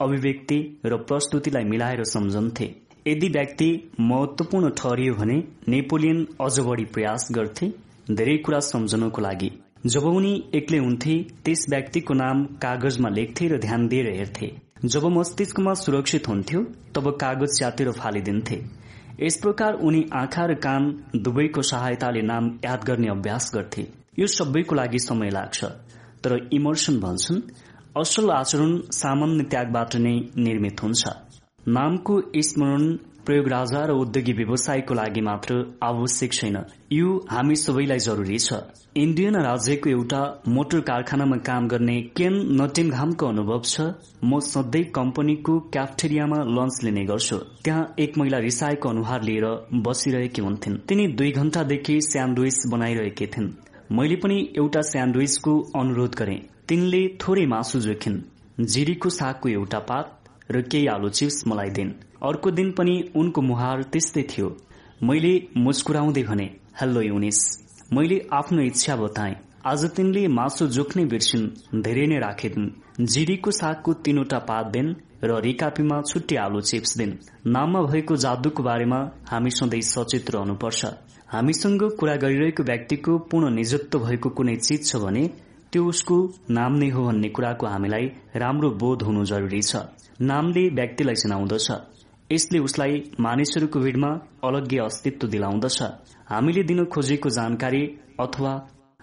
अभिव्यक्ति 0.00 0.58
र 0.84 0.96
प्रस्तुतिलाई 1.02 1.64
मिलाएर 1.64 2.02
सम्झन्थे। 2.04 2.68
यदि 3.06 3.28
व्यक्ति 3.28 3.68
महत्वपूर्ण 4.00 4.70
ठहरियो 4.78 5.14
भने 5.14 5.38
नेपोलियन 5.68 6.26
अझ 6.40 6.58
बढी 6.60 6.84
प्रयास 6.94 7.28
गर्थे 7.32 7.72
धेरै 8.12 8.36
कुरा 8.46 8.60
सम्झनको 8.68 9.20
लागि। 9.20 9.50
जब 9.86 10.06
उनी 10.06 10.32
एक्लै 10.54 10.78
हुन्थे 10.78 11.16
त्यस 11.44 11.66
व्यक्तिको 11.70 12.14
नाम 12.14 12.44
कागजमा 12.62 13.08
लेख्थे 13.10 13.48
र 13.48 13.58
ध्यान 13.58 13.88
दिएर 13.88 14.14
हेर्थे। 14.14 14.52
जब 14.86 15.06
मस्तिष्कमा 15.18 15.74
सुरक्षित 15.76 16.28
हुन्थ्यो 16.28 16.62
तब 16.94 17.10
कागज 17.20 17.58
च्यातेर 17.58 17.90
फालिदिन्थे। 17.98 18.64
यस 19.22 19.36
प्रकार 19.36 19.74
उनी 19.74 20.04
आँखा 20.12 20.44
र 20.46 20.54
कान 20.54 20.84
दुवैको 21.16 21.62
सहायताले 21.62 22.20
नाम 22.22 22.50
याद 22.64 22.84
गर्ने 22.84 23.08
अभ्यास 23.08 23.50
गर्थे। 23.54 23.82
यो 24.18 24.26
सबैको 24.26 24.74
लागि 24.74 24.98
समय 24.98 25.30
लाग्छ। 25.30 25.64
तर 26.22 26.48
इमर्सन 26.52 27.00
भन्छन् 27.00 27.40
असल 27.96 28.30
आचरण 28.30 28.78
सामान्य 28.90 29.44
त्यागबाट 29.44 29.96
नै 29.96 30.14
निर्मित 30.36 30.82
हुन्छ। 30.82 31.08
नामको 31.68 32.20
स्मरण 32.36 32.84
प्रयोग 33.28 33.48
राजा 33.48 33.80
र 33.84 33.92
उद्योगी 33.92 34.32
व्यवसायको 34.32 34.94
लागि 34.94 35.20
मात्र 35.20 35.54
आवश्यक 35.82 36.32
छैन। 36.32 36.56
यो 36.92 37.08
हामी 37.30 37.56
सबैलाई 37.56 37.98
जरुरी 37.98 38.38
छ। 38.38 38.52
इन्डियन 38.96 39.36
राज्यको 39.36 39.90
एउटा 39.90 40.20
मोटर 40.48 40.80
कारखानामा 40.80 41.36
काम 41.36 41.68
गर्ने 41.68 41.96
केन 42.16 42.34
नटिङघामको 42.60 43.26
अनुभव 43.26 43.60
छ। 43.64 43.92
म 44.24 44.40
सधैँ 44.40 44.84
कम्पनीको 44.96 45.58
क्याफ्टेरियामा 45.76 46.38
लन्च 46.56 46.80
लिने 46.84 47.04
गर्छु। 47.04 47.36
त्यहाँ 47.64 47.84
एक 47.98 48.18
महिला 48.18 48.38
रिसाएको 48.38 48.88
अनुहार 48.88 49.22
लिएर 49.22 49.46
बसिरहेकी 49.84 50.42
हुन्थिन्। 50.42 50.80
तिनी 50.88 51.06
दुई 51.12 51.30
घण्टादेखि 51.32 52.00
स्यान्डविच 52.00 52.66
बनाइरहेकी 52.72 53.26
थिइन्। 53.26 53.54
मैले 53.92 54.16
पनि 54.16 54.38
एउटा 54.56 54.80
स्यान्डविचको 54.80 55.60
अनुरोध 55.76 56.14
गरे। 56.14 56.40
तिनले 56.68 57.06
थोरै 57.20 57.46
मासु 57.46 57.80
जोखिन्। 57.80 58.20
जिरीको 58.60 59.08
सागको 59.10 59.48
एउटा 59.48 59.78
पात 59.78 60.06
र 60.50 60.62
केही 60.62 60.86
आलु 60.86 61.08
चिप्स 61.08 61.46
मलाई 61.46 61.70
दिन्। 61.70 61.96
अर्को 62.22 62.50
दिन 62.50 62.70
पनि 62.72 62.94
उनको 63.16 63.40
मुहार 63.42 63.82
त्यस्तै 63.92 64.22
थियो। 64.30 64.46
मैले 65.02 65.32
मुस्कुराउँदै 65.56 66.22
भने 66.22 66.44
हेलो 66.80 67.00
युनिस 67.00 67.38
मैले 67.92 68.16
आफ्नो 68.32 68.62
इच्छा 68.62 68.96
बताए। 68.96 69.34
आज 69.66 69.84
तिनले 69.96 70.26
मासु 70.28 70.66
जोख्ने 70.68 71.04
बिर्सिन् 71.04 71.46
धेरै 71.82 72.06
नै 72.06 72.18
राखेदिन् 72.18 72.70
जिरीको 73.06 73.50
सागको 73.50 73.92
तीनवटा 74.04 74.38
पात 74.48 74.66
दिन् 74.66 74.88
र 75.24 75.40
रिकापीमा 75.40 76.00
छुट्टी 76.02 76.36
आलु 76.36 76.60
चिप्स 76.60 76.96
दिन्। 76.98 77.12
नाममा 77.46 77.82
भएको 77.82 78.16
जादुको 78.16 78.62
बारेमा 78.62 78.98
हामी 79.30 79.50
सधैँ 79.50 79.80
सचेत 79.86 80.30
रहनुपर्छ। 80.30 80.80
हामीसँग 81.28 81.82
कुरा 81.98 82.16
गरिरहेको 82.16 82.62
व्यक्तिको 82.62 83.18
पूर्ण 83.30 83.54
निजत्व 83.54 83.98
भएको 84.06 84.28
कुनै 84.30 84.56
चिज 84.56 84.80
छ 84.88 84.96
भने 85.04 85.22
त्यो 85.72 85.84
उसको 85.84 86.16
नाम 86.50 86.72
नै 86.82 86.88
हो 86.90 87.04
भन्ने 87.04 87.28
कुराको 87.28 87.66
हामीलाई 87.66 88.06
राम्रो 88.36 88.70
बोध 88.82 89.02
हुनु 89.02 89.24
जरुरी 89.24 89.62
छ। 89.62 89.86
नामले 90.22 90.68
व्यक्तिलाई 90.70 91.14
चिनाउँदछ। 91.14 91.70
यसले 92.30 92.58
उसलाई 92.58 92.96
मानिसहरूको 93.20 93.78
भिडमा 93.80 94.08
अलग्गै 94.44 94.78
अस्तित्व 94.80 95.28
दिलाउँदछ। 95.28 95.78
हामीले 96.30 96.62
दिन 96.62 96.84
खोजेको 96.94 97.28
जानकारी 97.30 97.82
अथवा 98.20 98.52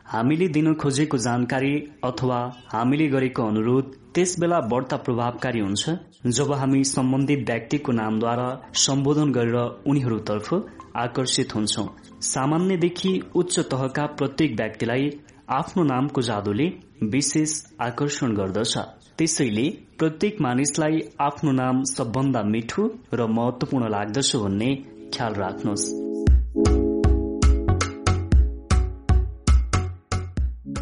हामीले 0.05 0.47
दिन 0.47 0.73
खोजेको 0.81 1.17
जानकारी 1.17 1.73
अथवा 2.03 2.39
हामीले 2.73 3.07
गरेको 3.07 3.43
अनुरोध 3.43 3.85
त्यस 4.15 4.35
बेला 4.39 4.59
बढ्ता 4.71 4.97
प्रभावकारी 5.05 5.59
हुन्छ 5.59 5.95
जब 6.37 6.51
हामी 6.53 6.83
सम्बन्धित 6.85 7.41
व्यक्तिको 7.49 7.91
नामद्वारा 7.91 8.47
सम्बोधन 8.83 9.31
गरेर 9.31 9.57
उनीहरूतर्फ 9.87 10.53
आकर्षित 10.95 11.55
हुन्छौ। 11.55 11.85
सामान्यदेखि 12.25 13.11
उच्च 13.35 13.59
तहका 13.71 14.05
प्रत्येक 14.19 14.51
व्यक्तिलाई 14.61 15.09
आफ्नो 15.51 15.83
नामको 15.83 16.21
जादुले 16.21 16.67
विशेष 17.11 17.51
आकर्षण 17.81 18.35
गर्दछ। 18.35 18.77
त्यसैले 19.17 19.63
प्रत्येक 19.99 20.41
मानिसलाई 20.41 20.99
आफ्नो 21.19 21.51
नाम 21.51 21.83
सबभन्दा 21.83 22.41
मिठो 22.43 22.83
र 23.13 23.27
महत्वपूर्ण 23.27 23.89
लाग्दछ 23.89 24.35
भन्ने 24.35 24.75
ख्याल 25.13 25.33
राख्नुहोस्। 25.33 25.85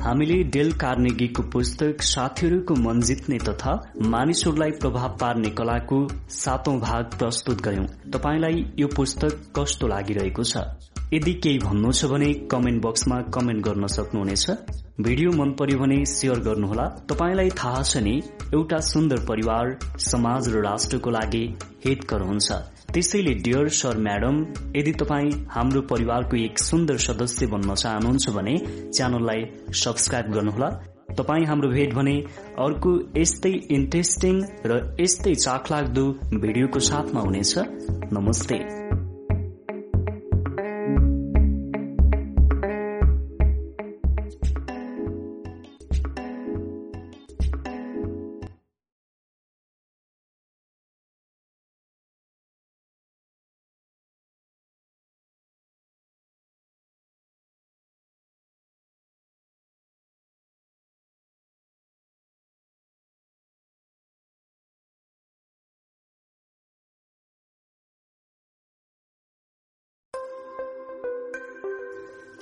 हामीले 0.01 0.43
डेल 0.43 0.71
कार्नेगीको 0.71 1.43
पुस्तक 1.43 2.01
साथीहरूको 2.01 2.75
मन 2.75 3.01
जित्ने 3.01 3.37
तथा 3.37 3.73
मानिसहरूलाई 4.05 4.71
प्रभाव 4.71 5.17
पार्ने 5.21 5.49
कलाको 5.49 6.07
सातौं 6.29 6.79
भाग 6.79 7.19
प्रस्तुत 7.19 7.61
गर्यौं 7.61 7.85
तपाईँलाई 8.11 8.65
यो 8.79 8.87
पुस्तक 8.87 9.39
कस्तो 9.59 9.87
लागिरहेको 9.87 10.43
छ? 10.43 10.57
यदि 11.11 11.33
केही 11.43 11.57
भन्नु 11.59 11.91
छ 11.91 12.05
भने 12.11 12.33
कमेन्ट 12.51 12.83
बक्समा 12.83 13.17
कमेन्ट 13.35 13.63
गर्न 13.65 13.87
सक्नुहुनेछ। 13.87 14.45
भिडियो 15.01 15.31
मन 15.31 15.51
पर्यो 15.59 15.77
भने 15.79 15.97
सेयर 16.05 16.39
गर्नुहोला। 16.39 16.85
तपाईँलाई 17.09 17.49
थाहा 17.59 17.81
छ 17.83 17.97
नि 17.97 18.15
एउटा 18.53 18.79
सुन्दर 18.91 19.19
परिवार 19.25 19.77
समाज 19.99 20.49
र 20.55 20.61
राष्ट्रको 20.63 21.09
लागि 21.09 21.43
हितकर 21.85 22.21
हुन्छ। 22.21 22.51
त्यसैले 22.93 23.33
डियर 23.45 23.69
सर 23.73 23.97
म्याडम 23.97 24.35
यदि 24.77 24.91
तपाईँ 25.01 25.31
हाम्रो 25.49 25.81
परिवारको 25.91 26.37
एक 26.37 26.59
सुन्दर 26.59 26.97
सदस्य 27.05 27.47
बन्न 27.53 27.75
चाहनुहुन्छ 27.75 28.29
भने 28.29 28.55
च्यानललाई 28.95 29.45
सब्सक्राइब 29.83 30.31
गर्नुहोला। 30.33 30.69
तपाईँ 31.17 31.45
हाम्रो 31.45 31.69
भेट 31.69 31.93
भने 31.93 32.15
अर्को 32.65 32.91
यस्तै 33.17 33.53
इन्ट्रेस्टिङ 33.77 34.41
र 34.65 34.81
यस्तै 34.99 35.35
चाखलाग्दो 35.35 36.05
भिडियोको 36.33 36.79
साथमा 36.79 37.21
हुनेछ। 37.21 37.53
नमस्ते। 38.13 38.57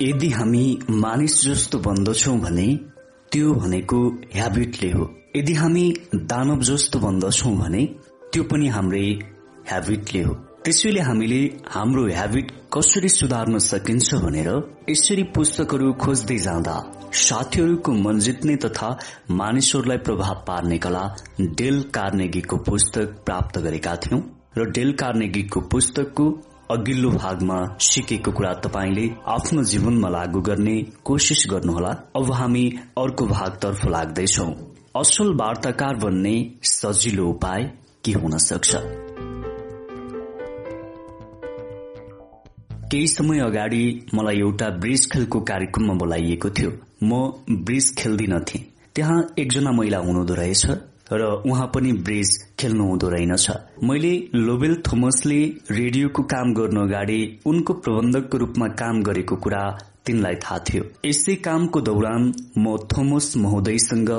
यदि 0.02 0.30
हामी 0.30 0.64
मानिस 0.90 1.34
जस्तो 1.46 1.80
बन्दछौ 1.80 2.32
भने 2.36 2.68
त्यो 3.32 3.54
भनेको 3.54 3.98
ह्याबिटले 4.34 4.90
हो। 4.92 5.04
यदि 5.36 5.54
हामी 5.54 5.84
दानव 6.16 6.62
जस्तो 6.70 7.00
बन्दछौ 7.00 7.52
भने 7.52 7.84
त्यो 8.34 8.44
पनि 8.44 8.68
हाम्रै 8.68 9.04
ह्याबिटले 9.70 10.22
हो। 10.24 10.34
त्यसैले 10.66 11.00
हामीले 11.00 11.42
हाम्रो 11.68 12.08
ह्याबिट 12.08 12.52
कसरी 12.74 13.10
सुधार्न 13.10 13.58
सकिन्छ 13.60 14.16
भनेर 14.26 14.50
यसरी 14.90 15.24
पुस्तकहरू 15.36 15.94
खोज्दै 15.94 16.38
जाँदा 16.38 16.76
साथीहरूको 17.22 17.92
मन 17.94 18.20
जित्ने 18.20 18.56
तथा 18.66 18.90
मानिसहरूलाई 19.32 19.98
प्रभाव 20.08 20.44
पार्ने 20.48 20.78
कला 20.78 21.04
डेल 21.42 21.82
कार्नेगीको 21.96 22.58
पुस्तक 22.70 23.18
प्राप्त 23.26 23.60
गरेका 23.60 23.96
थियौं। 23.96 24.22
र 24.58 24.70
डेल 24.72 24.92
कार्नेगीको 24.94 25.60
पुस्तकको 25.72 26.26
अघिल्लो 26.72 27.10
भागमा 27.10 27.78
सिकेको 27.80 28.32
कुरा 28.32 28.54
तपाईँले 28.54 29.10
आफ्नो 29.28 29.64
जीवनमा 29.64 30.10
लागू 30.10 30.42
गर्ने 30.42 30.76
कोसिस 31.06 31.46
गर्नुहोला। 31.50 31.90
अब 32.16 32.32
हामी 32.32 32.74
अर्को 32.98 33.26
भागतर्फ 33.28 33.86
लाग्दैछौ। 33.86 34.46
असल 34.96 35.34
वार्ताकार 35.34 35.96
बन्ने 35.96 36.52
सजिलो 36.64 37.28
उपाय 37.28 37.64
के 38.06 38.12
हुन 38.12 38.38
सक्छ? 38.38 38.76
केही 42.92 43.08
समय 43.08 43.40
अगाडि 43.40 44.06
मलाई 44.14 44.40
एउटा 44.40 44.70
ब्रिज 44.70 45.12
खेलको 45.12 45.40
कार्यक्रममा 45.42 45.94
बोलाइएको 45.94 46.50
थियो। 46.50 46.72
म 47.04 47.34
ब्रिज 47.52 47.96
खेल्दिनथे 47.98 48.60
त्यहाँ 48.96 49.34
एकजना 49.40 49.72
महिला 49.72 49.98
हुनुहुँदो 49.98 50.34
रहेछ। 50.34 50.66
र 51.12 51.24
उहाँ 51.46 51.68
पनि 51.76 51.92
ब्रिज 52.08 52.30
खेल्नु 52.60 52.84
हुँदो 52.84 53.10
रहेनछ। 53.10 53.48
मैले 53.84 54.14
लोबेल 54.34 54.76
थोमसले 54.88 55.40
रेडियोको 55.72 56.24
काम 56.24 56.54
गर्नु 56.54 56.82
अगाडि 56.82 57.22
उनको 57.46 57.74
प्रबन्धकको 57.74 58.38
रूपमा 58.38 58.68
काम 58.82 59.02
गरेको 59.04 59.36
कुरा 59.36 59.64
तिनलाई 60.06 60.36
थाहा 60.36 60.60
थियो। 60.60 60.84
यसै 61.06 61.36
कामको 61.36 61.82
दौरान 61.82 62.32
म 62.58 62.78
थोमस 62.94 63.34
महोदयसँग 63.38 64.12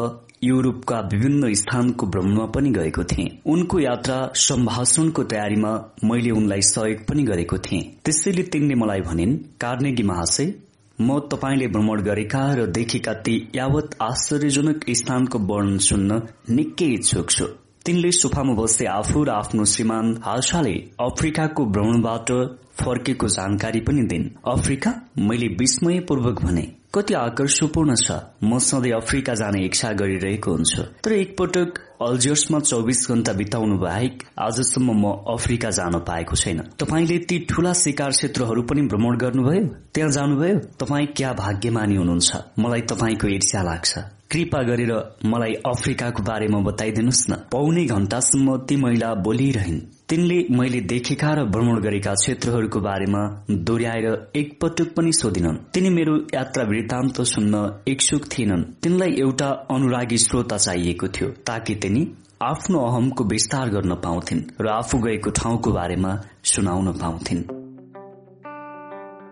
युरोपका 0.45 0.99
विभिन्न 1.13 1.53
स्थानको 1.55 2.07
भ्रमणमा 2.07 2.47
पनि 2.47 2.71
गएको 2.71 3.05
थिएँ। 3.05 3.29
उनको 3.47 3.81
यात्रा 3.81 4.17
सम्भाषणको 4.35 5.23
तयारीमा 5.23 5.73
मैले 6.05 6.31
उनलाई 6.31 6.63
सहयोग 6.69 7.05
पनि 7.09 7.23
गरेको 7.23 7.59
थिएँ। 7.59 7.83
त्यसैले 8.05 8.43
तिनले 8.43 8.75
मलाई 8.75 9.01
भनिन् 9.01 9.37
कार्नेगी 9.61 10.03
महाशय 10.03 10.53
म 11.03 11.19
तपाईँले 11.31 11.67
भ्रमण 11.75 12.01
गरेका 12.03 12.43
र 12.55 12.67
देखेका 12.77 13.13
ती 13.25 13.35
यावत 13.55 13.97
आश्चर्यजनक 14.03 14.85
स्थानको 15.01 15.39
वर्णन 15.51 15.79
सुन्न 15.89 16.21
निकै 16.51 16.89
इच्छुक 16.97 17.31
छु। 17.31 17.47
तिनले 17.87 18.11
सोफामा 18.13 18.55
बस्दै 18.55 18.87
आफू 18.91 19.23
र 19.25 19.31
आफ्नो 19.33 19.65
श्रीमान 19.71 20.07
हालसाले 20.25 20.75
अफ्रिकाको 21.01 21.65
भ्रमणबाट 21.75 22.31
फर्केको 22.83 23.29
जानकारी 23.29 23.81
पनि 23.87 24.03
दिन्। 24.11 24.31
अफ्रिका 24.53 24.91
मैले 25.29 25.49
विस्मयपूर्वक 25.59 26.43
भने 26.45 26.67
कति 26.95 27.15
आकर्षपूर्ण 27.15 27.95
छ? 27.95 28.13
म 28.45 28.59
सधैँ 28.59 28.93
अफ्रिका 28.93 29.35
जाने 29.35 29.65
इच्छा 29.65 29.93
गरिरहेको 29.93 30.51
हुन्छु। 30.51 30.83
तर 30.83 31.13
एकपटक 31.13 31.79
अल्जियर्समा 32.03 32.61
चौबिस 32.61 33.09
घण्टा 33.09 33.33
बिताउनु 33.33 33.79
बाहेक 33.79 34.23
आजसम्म 34.39 34.93
म 34.93 35.13
अफ्रिका 35.29 35.71
जान 35.71 35.99
पाएको 35.99 36.37
छैन। 36.37 36.61
तपाईँले 36.79 37.19
ती 37.19 37.39
ठूला 37.49 37.73
शिकार 37.73 38.11
क्षेत्रहरू 38.11 38.63
पनि 38.63 38.83
भ्रमण 38.83 39.17
गर्नुभयो? 39.17 39.65
त्यहाँ 39.95 40.11
जानुभयो? 40.11 40.59
तपाईँ 40.59 41.07
क्या 41.07 41.33
भाग्यमानी 41.33 41.97
हुनुहुन्छ? 41.97 42.37
मलाई 42.59 42.81
तपाईँको 42.81 43.29
ईर्ष्या 43.29 43.63
लाग्छ। 43.63 43.99
कृपा 44.31 44.63
गरेर 44.63 44.93
मलाई 45.25 45.53
अफ्रिकाको 45.53 46.23
बारेमा 46.23 46.59
बताइदिनुहोस् 46.61 47.31
न। 47.31 47.35
पौने 47.53 47.85
घण्टासम्म 47.85 48.57
ती 48.57 48.77
महिला 48.77 49.15
बोलिरहन्। 49.15 49.81
तिनले 50.13 50.47
मैले 50.51 50.81
देखेका 50.81 51.33
र 51.33 51.45
भ्रमण 51.45 51.81
गरेका 51.81 52.13
क्षेत्रहरूको 52.15 52.81
बारेमा 52.81 53.45
दोहोऱ्याएर 53.51 54.33
एकपटक 54.37 54.95
पनि 54.95 55.13
सोधिनन्। 55.13 55.57
तिनी 55.75 55.91
मेरो 55.91 56.17
यात्रा 56.35 56.65
वृत्तान्त 56.65 57.21
सुन्न 57.23 57.81
इच्छुक 57.89 58.23
थिएनन्। 58.25 58.63
तिनलाई 58.83 59.13
एउटा 59.19 59.49
अनुरागी 59.49 60.19
श्रोता 60.19 60.57
चाहिएको 60.57 61.09
थियो 61.09 61.29
ताकि 61.29 61.75
तिनी 61.75 62.03
आफ्नो 62.43 62.79
अहमको 62.79 63.25
विस्तार 63.25 63.69
गर्न 63.69 63.95
पाउँथिन् 63.95 64.43
र 64.61 64.69
आफू 64.69 64.99
गएको 64.99 65.31
ठाउँको 65.31 65.73
बारेमा 65.73 66.21
सुनाउन 66.45 66.93
पाउँथिन्। 66.93 67.43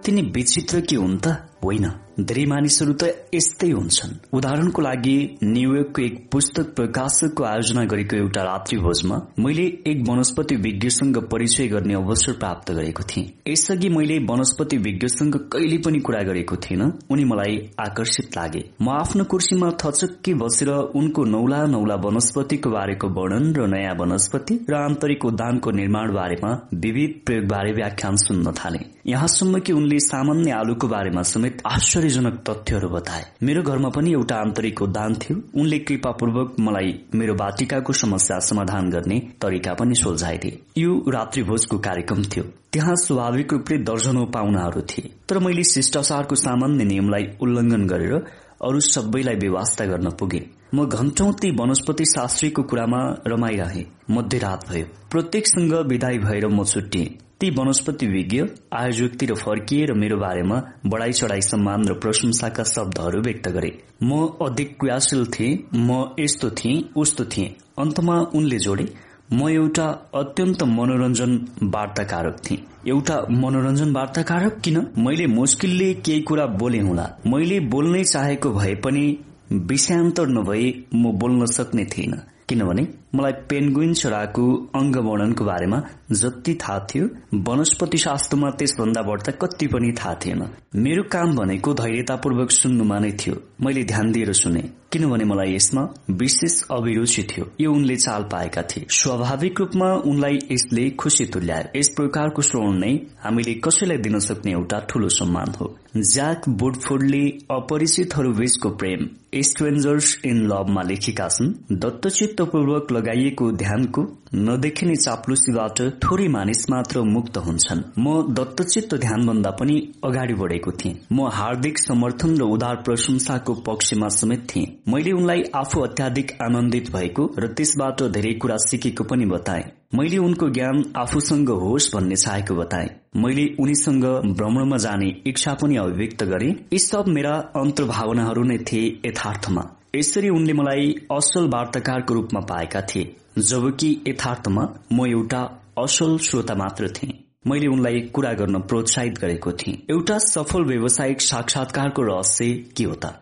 तिनी 0.04 0.22
विचित्र 0.22 0.80
के 0.80 0.96
हुन् 0.96 1.18
त? 1.18 1.26
होइन। 1.64 1.92
धेरै 2.28 2.44
मानिसहरू 2.46 2.92
त 2.92 3.04
यस्तै 3.34 3.70
हुन्छन्। 3.70 4.12
उदाहरणको 4.32 4.82
लागि 4.82 5.16
न्युयोर्कको 5.44 6.02
एक 6.02 6.16
पुस्तक 6.32 6.66
प्रकाशकको 6.76 7.44
आयोजना 7.44 7.84
गरेको 7.84 8.16
एउटा 8.16 8.42
रात्रि 8.42 8.78
भोजमा 8.78 9.16
मैले 9.38 9.64
एक 9.90 9.98
वनस्पति 10.08 10.56
विज्ञसँग 10.56 11.16
परिचय 11.32 11.66
गर्ने 11.68 11.94
अवसर 11.94 12.32
प्राप्त 12.32 12.72
गरेको 12.72 13.02
थिएँ। 13.10 13.26
यसअघि 13.48 13.88
मैले 13.88 14.18
वनस्पति 14.30 14.76
विज्ञसँग 14.86 15.34
कहिले 15.52 15.78
पनि 15.78 16.00
कुरा 16.00 16.22
गरेको 16.22 16.56
थिएन। 16.56 16.82
उनी 17.10 17.24
मलाई 17.24 17.56
आकर्षित 17.80 18.36
लागे। 18.36 18.62
म 18.82 18.88
आफ्नो 18.90 19.24
कुर्सीमा 19.24 19.70
थचक्की 19.82 20.34
बसेर 20.34 20.70
उनको 20.70 21.24
नौला 21.24 21.64
नौला 21.66 21.94
वनस्पतिको 22.04 22.70
बारेको 22.70 23.08
वर्णन 23.08 23.52
र 23.54 23.66
नयाँ 23.66 23.94
वनस्पति 24.00 24.54
र 24.70 24.74
आन्तरिक 24.74 25.24
उद्यानको 25.24 25.70
निर्माण 25.70 26.12
बारेमा 26.14 26.50
विविध 26.74 27.20
प्रयोग 27.26 27.46
बारे 27.46 27.72
व्याख्यान 27.72 28.16
सुन्न 28.16 28.52
थाले। 28.52 28.78
यहाँसम्म 29.10 29.58
कि 29.58 29.72
उनले 29.72 29.98
सामान्य 29.98 30.50
आलुको 30.50 30.88
बारेमा 30.88 31.22
समेत 31.22 31.62
आश्चर्यजनक 31.66 32.34
तथ्यहरू 32.48 32.88
बताए। 32.88 33.24
मेरो 33.42 33.62
घरमा 33.62 33.88
पनि 33.88 34.12
एउटा 34.12 34.36
आन्तरिक 34.36 34.82
उद्यान 34.82 35.14
थियो। 35.14 35.36
उनले 35.60 35.78
कृपापूर्वक 35.78 36.56
मलाई 36.60 36.92
मेरो 37.14 37.34
बाटिकाको 37.34 37.92
समस्या 37.92 38.38
समाधान 38.38 38.90
गर्ने 38.90 39.18
तरिका 39.42 39.74
पनि 39.74 39.94
सोझाइदिए 39.94 40.60
यो 40.78 40.92
रात्रि 41.08 41.42
भोजको 41.42 41.78
कार्यक्रम 41.78 42.22
थियो। 42.22 42.44
त्यहाँ 42.72 42.94
स्वाभाविक 42.96 43.52
रूपले 43.52 43.78
दर्जनौ 43.78 44.24
पाहुनाहरू 44.24 44.80
थिए। 44.80 45.10
तर 45.28 45.38
मैले 45.38 45.64
शिष्टाचारको 45.64 46.34
सामान्य 46.34 46.84
नियमलाई 46.84 47.26
उल्लंघन 47.42 47.86
गरेर 47.86 48.14
अरू 48.62 48.80
सबैलाई 48.80 49.34
व्यवस्था 49.34 49.86
गर्न 49.86 50.10
पुगे। 50.10 50.42
म 50.74 50.86
घण्टौं 50.86 51.32
ती 51.32 51.50
वनस्पति 51.50 52.04
शास्त्रीको 52.04 52.62
कुरामा 52.62 53.00
रमाइरहे। 53.26 53.84
मध्यरात 54.10 54.68
भयो। 54.68 54.86
प्रत्येकसँग 55.10 55.74
विदाई 55.88 56.18
भएर 56.18 56.46
म 56.46 56.64
छुट्टिएँ। 56.64 57.29
ती 57.40 57.48
वनस्पति 57.50 58.06
विज्ञ 58.06 58.42
आयोजकतिर 58.74 59.32
फर्किए 59.34 59.84
र 59.86 59.92
मेरो 59.94 60.16
बारेमा 60.18 60.56
बढाई 60.86 61.12
चढाई 61.12 61.40
सम्मान 61.42 61.86
र 61.88 61.94
प्रशंसाका 62.00 62.64
शब्दहरू 62.72 63.20
व्यक्त 63.22 63.48
गरे। 63.48 63.70
म 64.02 64.26
अधिक 64.46 64.76
क्रियाशील 64.80 65.24
थिएँ 65.36 65.54
म 65.74 66.04
यस्तो 66.20 66.50
थिएँ 66.58 66.82
उस्तो 66.96 67.24
थिएँ। 67.24 67.48
अन्तमा 67.78 68.18
उनले 68.34 68.58
जोडे 68.58 68.86
म 69.32 69.48
एउटा 69.48 69.86
अत्यन्त 70.20 70.62
मनोरञ्जन 70.76 71.32
वार्ताकारक 71.74 72.36
थिएँ। 72.50 72.60
एउटा 72.88 73.16
मनोरञ्जन 73.42 73.92
वार्ताकारक? 73.92 74.60
किन? 74.64 74.86
मैले 74.98 75.26
मुस्किलले 75.38 75.92
केही 76.04 76.20
कुरा 76.28 76.46
बोले 76.60 76.80
हुँला। 76.80 77.08
मैले 77.26 77.60
बोल्नै 77.72 78.04
चाहेको 78.04 78.50
भए 78.50 78.74
पनि 78.84 79.04
विषयान्तर 79.52 80.28
नभए 80.28 80.72
म 80.94 81.18
बोल्न 81.18 81.46
सक्ने 81.56 81.84
थिइनँ 81.84 82.20
किनभने 82.48 82.86
मलाई 83.14 83.32
पेन्गुइन 83.50 83.92
चराको 83.94 84.44
अङ्ग 84.74 84.96
वर्णनको 84.96 85.44
बारेमा 85.44 85.78
जति 86.20 86.54
थाहा 86.62 86.78
थियो 86.90 87.06
वनस्पति 87.48 87.98
शास्त्रमा 87.98 88.50
त्यसभन्दा 88.50 89.02
बढ्दा 89.02 89.32
कति 89.42 89.66
पनि 89.66 89.92
थाहा 89.98 90.14
थिएन। 90.24 90.42
मेरो 90.84 91.02
काम 91.12 91.34
भनेको 91.36 91.74
धैर्यतापूर्वक 91.74 92.50
सुन्नुमा 92.50 92.98
नै 92.98 93.10
थियो। 93.12 93.34
मैले 93.62 93.84
ध्यान 93.84 94.12
दिएर 94.12 94.32
सुने 94.32 94.62
किनभने 94.92 95.24
मलाई 95.24 95.54
यसमा 95.54 95.82
विशेष 96.20 96.54
अभिरुचि 96.70 97.22
थियो। 97.22 97.44
यो 97.60 97.72
उनले 97.72 97.96
चाल 97.96 98.22
पाएका 98.32 98.62
थिए। 98.62 98.86
स्वाभाविक 98.90 99.60
रूपमा 99.60 99.92
उनलाई 100.10 100.38
यसले 100.52 100.88
खुशी 101.00 101.26
तुल्यायो। 101.26 101.78
यस 101.78 101.88
प्रकारको 101.96 102.42
श्रवण 102.42 102.78
नै 102.78 102.94
हामीले 103.24 103.54
कसैलाई 103.54 103.98
दिन 103.98 104.18
सक्ने 104.18 104.52
एउटा 104.52 104.80
ठूलो 104.88 105.08
सम्मान 105.08 105.54
हो। 105.60 105.76
ज्याक 105.96 106.48
बुडफोर्डले 106.48 107.22
अपरिचितहरू 107.50 108.32
बीचको 108.32 108.70
प्रेम 108.70 109.08
स्ट्रेन्जर्स 109.46 110.16
इन 110.26 110.36
लभमा 110.46 110.82
लेखेका 110.82 111.28
छन् 111.28 111.52
दत्तचित्तपूर्वक 111.72 112.92
लगाइएको 113.00 113.52
ध्यानको 113.56 114.02
नदेखिने 114.34 114.96
चाप्लुसीबाट 114.96 115.80
थोरै 116.02 116.28
मानिस 116.28 116.70
मात्र 116.70 117.00
मुक्त 117.02 117.36
हुन्छन्। 117.36 117.80
म 117.98 118.34
दत्तचित्त 118.34 118.94
ध्यानभन्दा 118.94 119.50
पनि 119.50 119.76
अगाडि 120.04 120.34
बढेको 120.34 120.72
थिएँ। 120.72 120.94
म 121.12 121.26
हार्दिक 121.32 121.78
समर्थन 121.78 122.36
र 122.38 122.42
उदार 122.42 122.76
प्रशंसाको 122.76 123.54
पक्षमा 123.54 124.08
समेत 124.08 124.46
थिएँ। 124.50 124.66
मैले 124.88 125.12
उनलाई 125.12 125.42
आफू 125.54 125.80
अत्याधिक 125.80 126.32
आनन्दित 126.42 126.92
भएको 126.96 127.26
र 127.38 127.52
त्यसबाट 127.52 128.02
धेरै 128.12 128.32
कुरा 128.34 128.56
सिकेको 128.66 129.04
पनि 129.04 129.26
बताए। 129.26 129.64
मैले 129.94 130.18
उनको 130.18 130.48
ज्ञान 130.50 130.84
आफूसँग 130.96 131.50
होस् 131.50 131.90
भन्ने 131.94 132.16
चाहेको 132.16 132.54
बताए। 132.54 132.90
मैले 133.16 133.48
उनीसँग 133.60 134.04
भ्रमणमा 134.38 134.76
जाने 134.76 135.10
इच्छा 135.26 135.54
पनि 135.54 135.76
अभिव्यक्त 135.76 136.24
गरे। 136.24 136.54
यी 136.72 136.78
सब 136.78 137.04
मेरा 137.08 137.34
अन्तर्भावनाहरू 137.56 138.44
नै 138.44 138.58
थिए 138.58 139.00
यथार्थमा। 139.06 139.79
यसरी 139.96 140.28
उनले 140.28 140.52
मलाई 140.52 140.90
असल 141.12 141.46
वार्ताकारको 141.48 142.14
रूपमा 142.14 142.40
पाएका 142.40 142.80
थिए 142.80 143.14
जबकि 143.38 143.88
यथार्थमा 144.08 144.62
म 144.92 145.06
एउटा 145.06 145.40
असल 145.78 146.16
श्रोता 146.18 146.54
मात्र 146.54 146.88
थिएँ। 146.88 147.12
मैले 147.46 147.66
उनलाई 147.66 148.00
कुरा 148.14 148.32
गर्न 148.32 148.60
प्रोत्साहित 148.70 149.18
गरेको 149.18 149.52
थिएँ। 149.52 149.76
एउटा 149.90 150.18
सफल 150.18 150.64
व्यावसायिक 150.64 151.20
साक्षात्कारको 151.20 152.02
रहस्य 152.02 152.52
के 152.76 152.84
हो 152.84 152.94
त? 152.94 153.12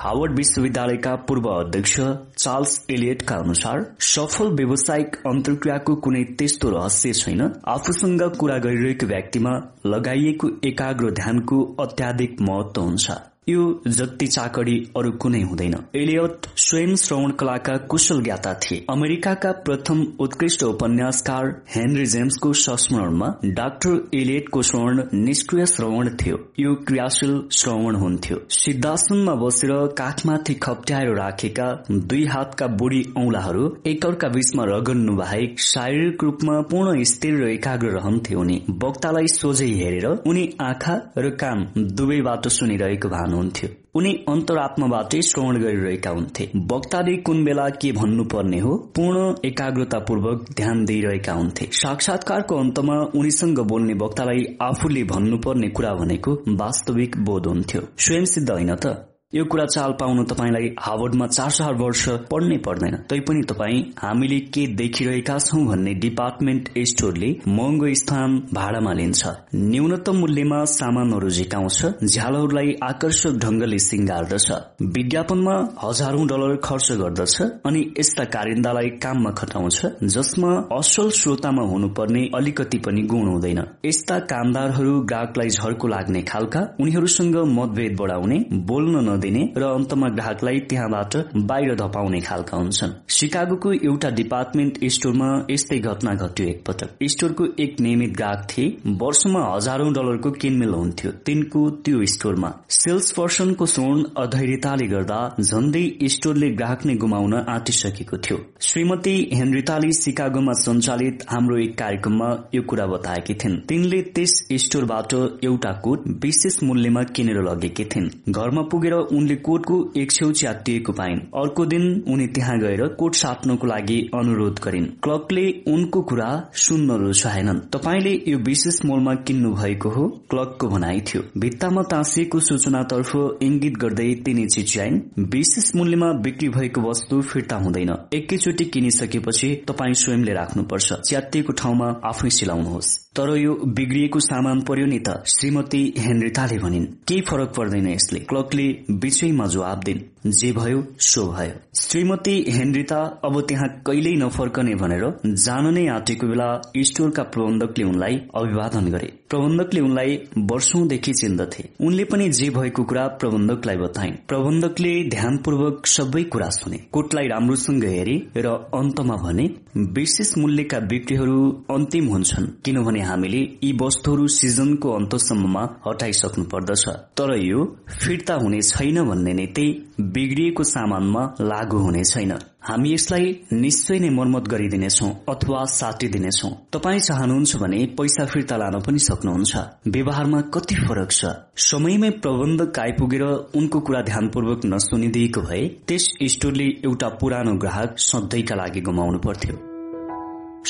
हावर्ड 0.00 0.36
विश्वविद्यालयका 0.36 1.14
पूर्व 1.28 1.48
अध्यक्ष 1.48 1.96
चार्ल्स 2.36 2.86
एलियटका 2.90 3.36
अनुसार 3.36 3.84
सफल 4.00 4.48
व्यावसायिक 4.52 5.16
अन्तर्क्रियाको 5.26 5.94
कुनै 6.06 6.22
त्यस्तो 6.38 6.70
रहस्य 6.70 7.12
छैन। 7.12 7.42
आफूसँग 7.74 8.22
कुरा 8.38 8.56
गरिरहेको 8.58 9.06
व्यक्तिमा 9.06 9.52
लगाइएको 9.86 10.50
एकाग्र 10.64 11.10
ध्यानको 11.20 11.60
अत्याधिक 11.80 12.40
महत्व 12.40 12.82
हुन्छ। 12.82 13.10
यो 13.48 13.62
जति 13.86 14.26
चाकडी 14.26 14.74
अरू 14.96 15.10
कुनै 15.12 15.40
हुँदैन। 15.42 15.74
एलियट 15.96 16.46
स्वयं 16.56 16.94
श्रवण 16.96 17.30
कलाका 17.32 17.76
कुशल 17.90 18.22
ज्ञाता 18.22 18.52
थिए। 18.54 18.84
अमेरिकाका 18.90 19.50
प्रथम 19.64 20.02
उत्कृष्ट 20.20 20.62
उपन्यासकार 20.64 21.46
हेनरी 21.68 22.04
जेम्सको 22.06 22.52
संस्मरणमा 22.52 23.30
डाक्टर 23.56 23.96
एलियटको 24.14 24.62
श्रवण 24.62 25.02
निष्क्रिय 25.14 25.66
श्रवण 25.66 26.08
थियो। 26.16 26.36
यो 26.58 26.74
क्रियाशील 26.88 27.34
श्रवण 27.52 27.96
हुन्थ्यो। 27.96 28.38
सिद्धासनमा 28.50 29.34
बसेर 29.34 29.72
काखमाथि 29.98 30.54
खप्ट्याएर 30.62 31.14
राखेका 31.16 31.66
दुई 31.90 32.24
हातका 32.26 32.66
बुढी 32.76 33.02
औंलाहरू 33.18 33.66
एकअर्का 33.86 34.28
बीचमा 34.28 34.64
रगन्नु 34.66 35.16
बाहेक 35.16 35.60
शारीरिक 35.62 36.24
रूपमा 36.24 36.60
पूर्ण 36.70 37.02
स्थिर 37.12 37.42
र 37.42 37.48
एकाग्र 37.48 37.90
रहन्थे 37.96 38.34
उनी। 38.34 38.62
वक्तालाई 38.84 39.34
सोझै 39.34 39.70
हेरेर 39.82 40.06
उनी 40.26 40.48
आँखा 40.60 40.96
र 41.18 41.30
कान 41.42 41.68
दुवैबाट 41.96 42.48
सुनिरहेको 42.50 43.08
भानुहुन्थ्यो 43.32 43.68
उनी 43.94 44.12
अन्तरात्माबाटै 44.28 45.20
श्रवण 45.22 45.56
गरिरहेका 45.60 46.10
हुन्थे। 46.10 46.44
वक्ताले 46.72 47.16
कुन 47.16 47.44
बेला 47.44 47.68
के 47.68 47.92
भन्नुपर्ने 47.92 48.60
हो 48.60 48.76
पूर्ण 48.96 49.34
एकाग्रतापूर्वक 49.44 50.46
ध्यान 50.56 50.84
दिइरहेका 50.84 51.32
हुन्थे। 51.32 51.68
साक्षात्कारको 51.72 52.56
अन्तमा 52.56 52.96
उनीसँग 53.14 53.60
बोल्ने 53.68 53.94
वक्तालाई 53.94 54.44
आफूले 54.62 55.04
भन्नुपर्ने 55.04 55.68
कुरा 55.68 55.94
भनेको 55.94 56.34
वास्तविक 56.56 57.16
बोध 57.24 57.46
हुन्थ्यो। 57.46 57.82
स्वयंसिद्ध 57.98 58.50
होइन 58.50 58.74
त? 58.74 59.11
यो 59.34 59.44
कुरा 59.44 59.64
चाल 59.64 59.92
पाउन 60.00 60.24
तपाईँलाई 60.24 60.68
हावर्डमा 60.78 61.26
चार 61.26 61.50
चार 61.50 61.74
वर्ष 61.74 62.08
पढ्नै 62.30 62.56
पर्दैन। 62.64 62.94
तैपनि 63.10 63.42
तपाईँ 63.50 63.78
हामीले 63.98 64.38
के 64.54 64.66
देखिरहेका 64.76 65.36
छौं 65.38 65.64
भन्ने 65.66 65.94
डिपार्टमेन्ट 66.02 66.68
स्टोरले 66.88 67.30
महँगो 67.48 67.92
स्थान 68.00 68.36
भाडामा 68.54 68.92
लिन्छ। 68.92 69.22
न्यूनतम 69.54 70.16
मूल्यमा 70.16 70.58
सामानहरू 70.72 71.30
झिकाउँछ 71.30 72.04
झ्यालहरूलाई 72.04 72.74
आकर्षक 72.82 73.38
ढंगले 73.44 73.78
सिंगार्दछ 73.78 74.50
विज्ञापनमा 74.96 75.56
हजारौं 75.84 76.26
डलर 76.26 76.54
खर्च 76.64 76.90
गर्दछ 77.00 77.40
अनि 77.66 77.86
यस्ता 78.00 78.24
कारिन्दालाई 78.36 78.90
काममा 79.02 79.30
खटाउँछ 79.38 79.80
जसमा 80.16 80.52
असल 80.78 81.10
श्रोतामा 81.20 81.66
हुनुपर्ने 81.70 82.26
अलिकति 82.34 82.82
पनि 82.86 83.06
गुण 83.14 83.32
हुँदैन। 83.32 83.64
यस्ता 83.86 84.18
कामदारहरू 84.34 85.00
ग्राहकलाई 85.08 85.56
झर्को 85.56 85.88
लाग्ने 85.88 86.22
खालका 86.28 86.66
उनीहरूसँग 86.80 87.42
मतभेद 87.56 87.96
बढाउने 88.00 88.44
बोल्न 88.68 89.20
दिने 89.22 89.42
र 89.56 89.62
अन्तमा 89.70 90.08
ग्राहकलाई 90.10 90.60
त्यहाँबाट 90.70 91.16
बाहिर 91.48 91.74
धपाउने 91.76 92.20
खालका 92.20 92.56
हुन्छन्। 92.56 92.92
सिकागोको 93.12 93.72
एउटा 93.72 94.10
डिपार्टमेन्ट 94.12 94.78
स्टोरमा 94.92 95.28
यस्तै 95.50 95.78
घटना 95.80 96.14
घट्यो 96.16 96.46
एकपटक। 96.46 97.04
स्टोरको 97.12 97.46
एक 97.62 97.80
नियमित 97.80 98.16
ग्राहक 98.16 98.46
थिए। 98.50 98.66
वर्षमा 99.02 99.42
हजारौं 99.46 99.92
डलरको 99.92 100.30
किनमेल 100.42 100.74
हुन्थ्यो। 100.74 101.10
तिनको 101.26 101.68
त्यो 101.84 102.04
स्टोरमा 102.12 102.50
सेल्स 102.72 103.10
पर्सनको 103.12 103.66
स्वर्ण 103.66 104.04
अधैर्यताले 104.22 104.86
गर्दा 104.88 105.18
झण्डै 105.40 105.84
स्टोरले 106.14 106.50
ग्राहक 106.52 106.86
नै 106.86 106.94
गुमाउन 107.02 107.34
आँटिसकेको 107.34 108.16
थियो। 108.18 108.38
श्रीमती 108.62 109.14
हेनरिताले 109.32 109.92
सिकागोमा 109.94 110.52
सञ्चालित 110.60 111.24
हाम्रो 111.30 111.58
एक 111.58 111.76
कार्यक्रममा 111.78 112.28
यो 112.54 112.62
कुरा 112.70 112.86
बताएकी 112.86 113.34
थिइन्। 113.34 113.58
तिनले 113.68 114.00
त्यस 114.14 114.34
स्टोरबाट 114.62 115.14
एउटा 115.44 115.72
कोट 115.84 116.08
विशेष 116.24 116.62
मूल्यमा 116.62 117.02
किनेर 117.16 117.42
लगेकी 117.42 117.84
थिइन्। 117.86 118.10
घरमा 118.30 118.62
पुगेर 118.72 118.94
उनले 119.12 119.36
कोटको 119.36 119.76
एक 119.96 120.12
छेउ 120.12 120.32
च्यातिएको 120.32 120.92
पाइन्। 120.92 121.20
अर्को 121.34 121.66
दिन 121.66 121.82
उनी 122.08 122.26
त्यहाँ 122.26 122.58
गएर 122.58 122.86
कोट 122.98 123.14
साट्नको 123.14 123.66
लागि 123.66 123.98
अनुरोध 124.14 124.60
गरिन्। 124.64 124.86
क्लर्कले 125.02 125.46
उनको 125.72 126.02
कुरा 126.02 126.30
सुन्न 126.54 126.96
रुचाएनन् 126.96 127.60
तपाईँले 127.72 128.12
यो 128.28 128.38
विशेष 128.38 128.84
मोलमा 128.84 129.14
किन्नु 129.14 129.52
भएको 129.54 129.88
हो? 129.88 130.08
क्लर्कको 130.30 130.68
भनाइ 130.68 131.00
थियो। 131.00 131.22
भित्तामा 131.38 131.82
ताँसिएको 131.82 132.40
सूचनातर्फ 132.40 133.12
इंगित 133.42 133.76
गर्दै 133.76 134.14
तिनी 134.14 134.46
चिच्याइन् 134.46 135.00
विशेष 135.18 135.74
मूल्यमा 135.76 136.12
बिक्री 136.22 136.48
भएको 136.48 136.80
वस्तु 136.80 137.20
फिर्ता 137.22 137.56
हुँदैन। 137.56 137.94
एकैचोटि 138.14 138.64
किनिसकेपछि 138.64 139.54
तपाईँ 139.68 139.94
स्वयंले 139.94 140.32
राख्नुपर्छ। 140.32 140.92
च्यातिएको 140.92 141.52
ठाउँमा 141.52 142.00
आफै 142.04 142.30
सिलाउनुहोस्। 142.30 143.01
तर 143.16 143.36
यो 143.36 143.54
बिग्रिएको 143.54 144.20
सामान 144.20 144.60
पर्यो 144.60 144.86
नि 144.86 144.98
त 144.98 145.22
श्रीमती 145.26 145.82
हेनरिताले 145.98 146.58
भनिन्। 146.58 146.86
केही 147.08 147.20
फरक 147.20 147.52
पर्दैन 147.56 147.88
यसले। 147.88 148.20
क्लर्कले 148.20 148.66
बिचैमा 148.90 149.46
जवाब 149.46 149.80
दिन्। 149.84 150.00
जे 150.26 150.52
भयो 150.52 150.82
सो 151.00 151.24
भयो। 151.26 151.54
श्रीमती 151.80 152.34
हेनरिता 152.48 152.98
अब 153.24 153.40
त्यहाँ 153.40 153.68
कहिल्यै 153.86 154.14
नफर्कने 154.16 154.74
भनेर 154.74 155.04
जान 155.26 155.66
नै 155.74 155.86
आँटेको 155.88 156.26
बेला 156.26 156.46
स्टोरका 156.78 157.22
प्रबन्धकले 157.22 157.84
उनलाई 157.84 158.16
अभिवादन 158.34 158.90
गरे। 158.92 159.08
प्रबन्धकले 159.30 159.80
उनलाई 159.80 160.16
वर्षौंदेखि 160.50 161.12
चिन्दथे। 161.12 161.64
उनले 161.80 162.04
पनि 162.04 162.28
जे 162.30 162.48
भएको 162.50 162.84
कुरा 162.84 163.06
प्रबन्धकलाई 163.20 163.76
बताइन्। 163.76 164.14
प्रबन्धकले 164.28 164.92
ध्यानपूर्वक 165.08 165.86
सबै 165.86 166.22
कुरा 166.24 166.48
सुने। 166.50 166.78
कोटलाई 166.92 167.26
राम्रोसँग 167.28 167.84
हेरे 167.84 168.16
र 168.36 168.46
अन्तमा 168.74 169.16
भने 169.16 169.46
विशेष 169.76 170.36
मूल्यका 170.38 170.78
बिक्रीहरू 170.80 171.38
अन्तिम 171.70 172.08
हुन्छन् 172.08 172.46
किनभने 172.64 173.00
हामीले 173.00 173.42
यी 173.64 173.72
वस्तुहरू 173.82 174.26
सिजनको 174.28 174.92
अन्तसम्ममा 174.92 175.62
हटाइसक्नु 175.86 176.44
पर्दछ। 176.44 176.84
तर 177.18 177.34
यो 177.40 177.64
फिर्ता 178.00 178.34
हुने 178.34 178.60
छैन 178.62 179.02
भन्ने 179.08 179.32
नै 179.32 179.46
त्यही 179.46 179.70
बिग्रिएको 180.00 180.64
सामानमा 180.64 181.36
लागू 181.40 181.78
हुने 181.78 182.04
छैन। 182.04 182.32
हामी 182.62 182.92
यसलाई 182.94 183.40
निश्चय 183.52 183.98
नै 183.98 184.10
मर्मत 184.10 184.48
गरिदिनेछौ 184.48 185.08
अथवा 185.28 185.64
साटिदिनेछौ। 185.64 186.48
तपाईँ 186.72 187.00
चाहनुहुन्छ 187.00 187.56
भने 187.56 187.86
पैसा 187.86 188.26
फिर्ता 188.26 188.56
लान 188.56 188.80
पनि 188.80 188.98
सक्नुहुन्छ। 188.98 189.56
व्यवहारमा 189.88 190.40
कति 190.40 190.74
फरक 190.74 191.10
छ? 191.10 191.24
समयमै 191.56 192.10
प्रबन्धक 192.10 192.78
आइपुगेर 192.78 193.22
उनको 193.54 193.80
कुरा 193.80 194.02
ध्यानपूर्वक 194.02 194.60
नसुनिदिएको 194.66 195.40
भए 195.40 195.68
त्यस 195.88 196.12
स्टोरले 196.22 196.64
एउटा 196.64 197.08
पुरानो 197.08 197.54
ग्राहक 197.56 197.98
सधैँका 197.98 198.54
लागि 198.54 198.80
गुमाउनु 198.80 199.18
पर्थ्यो। 199.18 199.71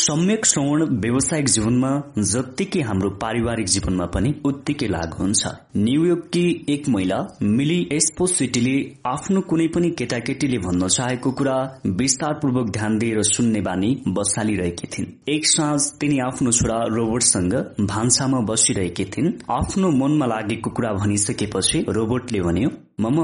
सम्यक 0.01 0.47
श्रवण 0.47 0.83
व्यावसायिक 1.01 1.49
जीवनमा 1.49 1.89
जत्तिकै 2.19 2.81
हाम्रो 2.81 3.09
पारिवारिक 3.23 3.67
जीवनमा 3.69 4.05
पनि 4.15 4.31
उत्तिकै 4.45 4.87
लागू 4.89 5.17
हुन्छ। 5.23 5.51
न्यूयोर्ककी 5.77 6.45
एक 6.69 6.89
महिला 6.89 7.19
मिली 7.43 7.77
एस्पोसिटीले 7.93 8.77
आफ्नो 9.07 9.41
कुनै 9.51 9.67
पनि 9.75 9.91
केटाकेटीले 9.99 10.59
भन्न 10.59 10.89
चाहेको 10.89 11.31
कुरा 11.41 11.57
विस्तारपूर्वक 11.99 12.71
ध्यान 12.71 12.97
दिएर 12.99 13.23
सुन्ने 13.23 13.61
बानी 13.61 13.91
बसालिरहेकी 14.09 14.87
थिइन्। 14.93 15.11
एक 15.35 15.47
साँझ 15.47 15.81
तिनी 16.01 16.19
आफ्नो 16.29 16.53
छोरा 16.53 16.79
रोबोटसँग 16.97 17.55
भान्सामा 17.93 18.41
बसिरहेकी 18.49 19.05
थिइन्। 19.13 19.33
आफ्नो 19.59 19.91
मनमा 20.01 20.27
लागेको 20.27 20.71
कुरा 20.71 20.93
भनिसकेपछि 21.03 21.85
रोबोटले 21.99 22.41
भन्यो 22.41 22.71
मम 23.03 23.19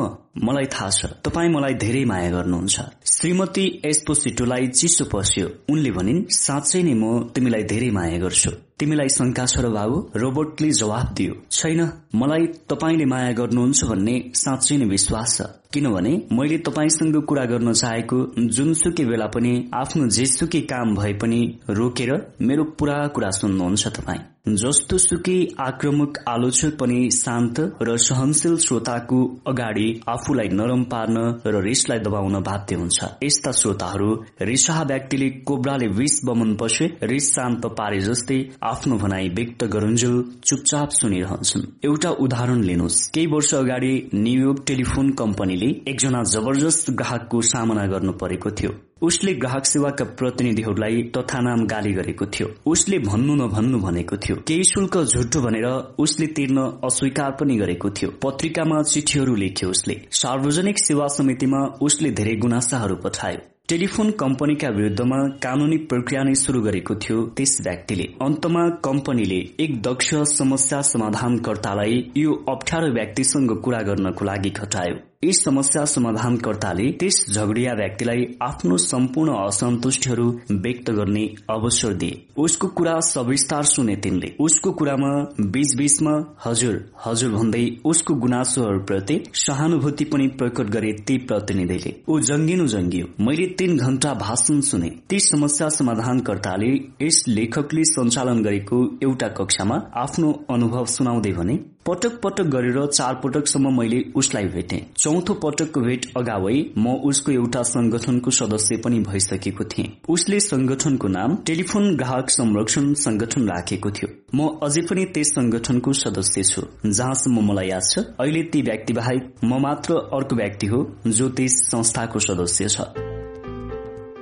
मलाई 0.47 0.67
थाहा 0.75 0.91
छ। 0.91 1.07
तपाईँ 1.25 1.51
मलाई 1.55 1.75
धेरै 1.75 2.05
माया 2.05 2.31
गर्नुहुन्छ। 2.31 2.77
श्रीमती 3.15 3.65
एस्पोसिटोलाई 3.85 4.67
चिसो 4.79 5.05
पस्यो। 5.13 5.47
उनले 5.73 5.91
भनिन् 5.91 6.25
साँच्चै 6.31 6.83
नै 6.83 6.95
म 6.95 7.05
तिमीलाई 7.35 7.63
धेरै 7.73 7.91
माया 7.91 8.19
गर्छु। 8.19 8.51
तिमीलाई 8.79 9.09
शंका 9.11 9.45
छ 9.47 9.55
र 9.59 9.69
बाबु 9.75 9.97
रोबोटले 10.23 10.71
जवाब 10.71 11.07
दियो। 11.17 11.35
छैन 11.51 11.81
मलाई 12.15 12.45
तपाईँले 12.71 13.07
माया 13.13 13.33
गर्नुहुन्छ 13.41 13.81
भन्ने 13.91 14.15
साँच्चै 14.35 14.77
नै 14.79 14.87
विश्वास 14.87 15.31
छ। 15.37 15.49
किनभने 15.73 16.13
मैले 16.33 16.59
तपाईँसँग 16.67 17.17
कुरा 17.29 17.45
गर्न 17.45 17.73
चाहेको 17.73 18.19
जुनसुकै 18.55 19.05
बेला 19.05 19.27
पनि 19.35 19.53
आफ्नो 19.75 20.09
जेसुकै 20.09 20.61
काम 20.71 20.95
भए 20.95 21.13
पनि 21.21 21.41
रोकेर 21.71 22.11
मेरो 22.41 22.65
पुरा 22.79 22.97
कुरा 23.15 23.31
सुन्नुहुन्छ 23.31 23.87
तपाईँ। 23.99 24.23
जस्तो 24.57 24.99
सुकै 24.99 25.47
आक्रमक 25.61 26.19
आलोचक 26.29 26.77
पनि 26.79 27.11
शान्त 27.11 27.61
र 27.83 27.97
सहनशील 27.97 28.57
श्रोताको 28.57 29.19
अगाडि 29.47 30.01
आफूलाई 30.09 30.49
नरम 30.49 30.83
पार्न 30.85 31.17
र 31.47 31.63
रिसलाई 31.63 31.99
दबाउन 31.99 32.41
बाध्य 32.41 32.77
हुन्छ। 32.77 32.99
यस्ता 33.23 33.51
श्रोताहरू 33.53 34.11
रिसाहा 34.43 34.83
व्यक्तिले 34.83 35.31
कोब्राले 35.31 35.89
विष 35.89 36.21
बमन 36.25 36.55
पसे 36.55 36.87
रिस 37.03 37.35
शान्त 37.35 37.67
पारे 37.67 38.01
जस्तै 38.01 38.41
आफ्नो 38.63 38.97
भनाई 38.97 39.29
व्यक्त 39.29 39.65
गरुन्जेल 39.65 40.25
चुपचाप 40.45 40.89
सुनिरहन्छन्। 40.91 41.67
एउटा 41.85 42.11
उदाहरण 42.11 42.63
लिनुहोस्। 42.63 43.11
केही 43.11 43.27
वर्ष 43.27 43.55
अगाडि 43.55 44.11
न्यूयोर्क 44.15 44.65
टेलिफोन 44.67 45.11
कम्पनीले 45.13 45.71
एकजना 45.91 46.23
जबरजस्त 46.23 46.91
ग्राहकको 46.91 47.41
सामना 47.43 47.87
गर्नु 47.87 48.13
परेको 48.13 48.51
थियो। 48.51 48.88
उसले 49.03 49.35
ग्राहक 49.35 49.67
सेवाका 49.67 50.05
प्रतिनिधिहरूलाई 50.05 51.03
तथानाम 51.03 51.67
गाली 51.67 51.93
गरेको 51.93 52.27
थियो। 52.27 52.49
उसले 52.67 52.99
भन्नु 52.99 53.35
नभन्नु 53.35 53.79
भनेको 53.79 54.17
थियो। 54.17 54.37
केही 54.37 54.65
शुल्क 54.65 54.99
झुटो 54.99 55.41
भनेर 55.41 55.67
उसले 55.99 56.27
तिर्न 56.27 56.81
अस्वीकार 56.85 57.31
पनि 57.31 57.57
गरेको 57.57 57.91
थियो। 57.91 58.11
पत्रिकामा 58.11 58.83
चिठीहरू 58.83 59.35
लेख्यो 59.35 59.71
उसले। 59.71 60.01
सार्वजनिक 60.11 60.79
सेवा 60.79 61.07
समितिमा 61.09 61.59
उसले 61.83 62.11
धेरै 62.11 62.37
गुनासाहरू 62.37 62.97
पठायो। 62.97 63.39
टेलिफोन 63.69 64.11
कम्पनीका 64.11 64.69
विरूद्धमा 64.69 65.17
कानूनी 65.43 65.77
प्रक्रिया 65.77 66.23
नै 66.23 66.35
शुरू 66.35 66.61
गरेको 66.61 66.95
थियो 66.95 67.27
त्यस 67.37 67.59
व्यक्तिले। 67.61 68.05
अन्तमा 68.23 68.69
कम्पनीले 68.85 69.41
एक 69.61 69.83
दक्ष 69.83 70.15
समस्या 70.15 70.81
समाधानकर्तालाई 70.83 72.13
यो 72.17 72.45
अप्ठ्यारो 72.49 72.93
व्यक्तिसँग 72.93 73.53
कुरा 73.65 73.83
गर्नको 73.83 74.25
लागि 74.25 74.51
खटायो। 74.51 75.08
यस 75.25 75.43
समस्या 75.45 75.85
समाधानकर्ताले 75.85 76.85
त्यस 77.01 77.17
झगडिया 77.35 77.73
व्यक्तिलाई 77.75 78.25
आफ्नो 78.41 78.77
सम्पूर्ण 78.77 79.33
असन्तुष्टिहरू 79.47 80.27
व्यक्त 80.51 80.91
गर्ने 80.91 81.25
अवसर 81.51 81.93
दिए। 81.93 82.21
उसको 82.37 82.69
कुरा 82.69 83.01
सविस्तार 83.01 83.63
सुने 83.63 83.97
तिनले। 83.97 84.31
उसको 84.41 84.73
कुरामा 84.73 85.11
बीच 85.41 85.75
बीचमा 85.77 86.13
हजुर 86.45 86.77
हजुर 87.05 87.31
भन्दै 87.31 87.65
उसको 87.85 88.15
गुनासोहरूप्रति 88.15 89.19
सहानुभूति 89.35 90.05
पनि 90.05 90.27
प्रकट 90.39 90.71
गरे 90.71 90.93
ती 90.93 91.17
प्रतिनिधिले। 91.19 91.93
ऊ 92.09 92.21
जङ्गिनु 92.21 92.67
जङ्गियो। 92.67 93.07
मैले 93.21 93.47
तीन 93.59 93.77
घण्टा 93.77 94.15
भाषण 94.15 94.61
सुने। 94.61 94.91
ती 95.11 95.21
समस्या 95.21 95.69
समाधानकर्ताले 95.69 96.71
यस 97.03 97.25
लेखकले 97.29 97.85
सञ्चालन 97.85 98.43
गरेको 98.43 98.79
एउटा 99.03 99.29
कक्षामा 99.41 99.81
आफ्नो 99.97 100.33
अनुभव 100.51 100.85
सुनाउँदै 100.95 101.33
भने 101.33 101.59
पटक 101.89 102.21
पटक 102.23 102.47
गरेर 102.53 102.87
चार 102.87 103.15
पटकसम्म 103.15 103.71
मैले 103.79 104.03
उसलाई 104.17 104.45
भेटे। 104.55 104.81
चौथो 104.97 105.35
पटकको 105.35 105.81
भेट 105.81 106.07
अगावै 106.17 106.57
म 106.79 106.95
उसको 107.09 107.33
एउटा 107.33 107.63
संगठनको 107.65 108.31
सदस्य 108.31 108.77
पनि 108.85 108.99
भइसकेको 109.01 109.65
थिएँ। 109.65 109.89
उसले 110.09 110.41
संगठनको 110.41 111.09
नाम 111.09 111.37
टेलिफोन 111.47 111.97
ग्राहक 111.97 112.31
संरक्षण 112.31 112.93
संगठन 113.05 113.49
राखेको 113.49 113.91
थियो। 113.91 114.09
म 114.35 114.49
अझै 114.63 114.83
पनि 114.83 115.05
त्यस 115.15 115.33
संगठनको 115.33 115.93
सदस्य 116.05 116.43
छु 116.45 116.63
जहाँसम्म 116.87 117.49
मलाई 117.51 117.69
याद 117.69 117.91
छ। 117.91 118.05
अहिले 118.21 118.43
ती 118.53 118.63
व्यक्ति 118.63 118.93
बाहेक 118.93 119.35
म 119.45 119.63
मात्र 119.63 119.95
अर्को 120.13 120.37
व्यक्ति 120.37 120.67
हो 120.67 120.87
जो 121.09 121.29
त्यस 121.31 121.63
संस्थाको 121.69 122.19
सदस्य 122.21 122.69
छ। 122.69 123.18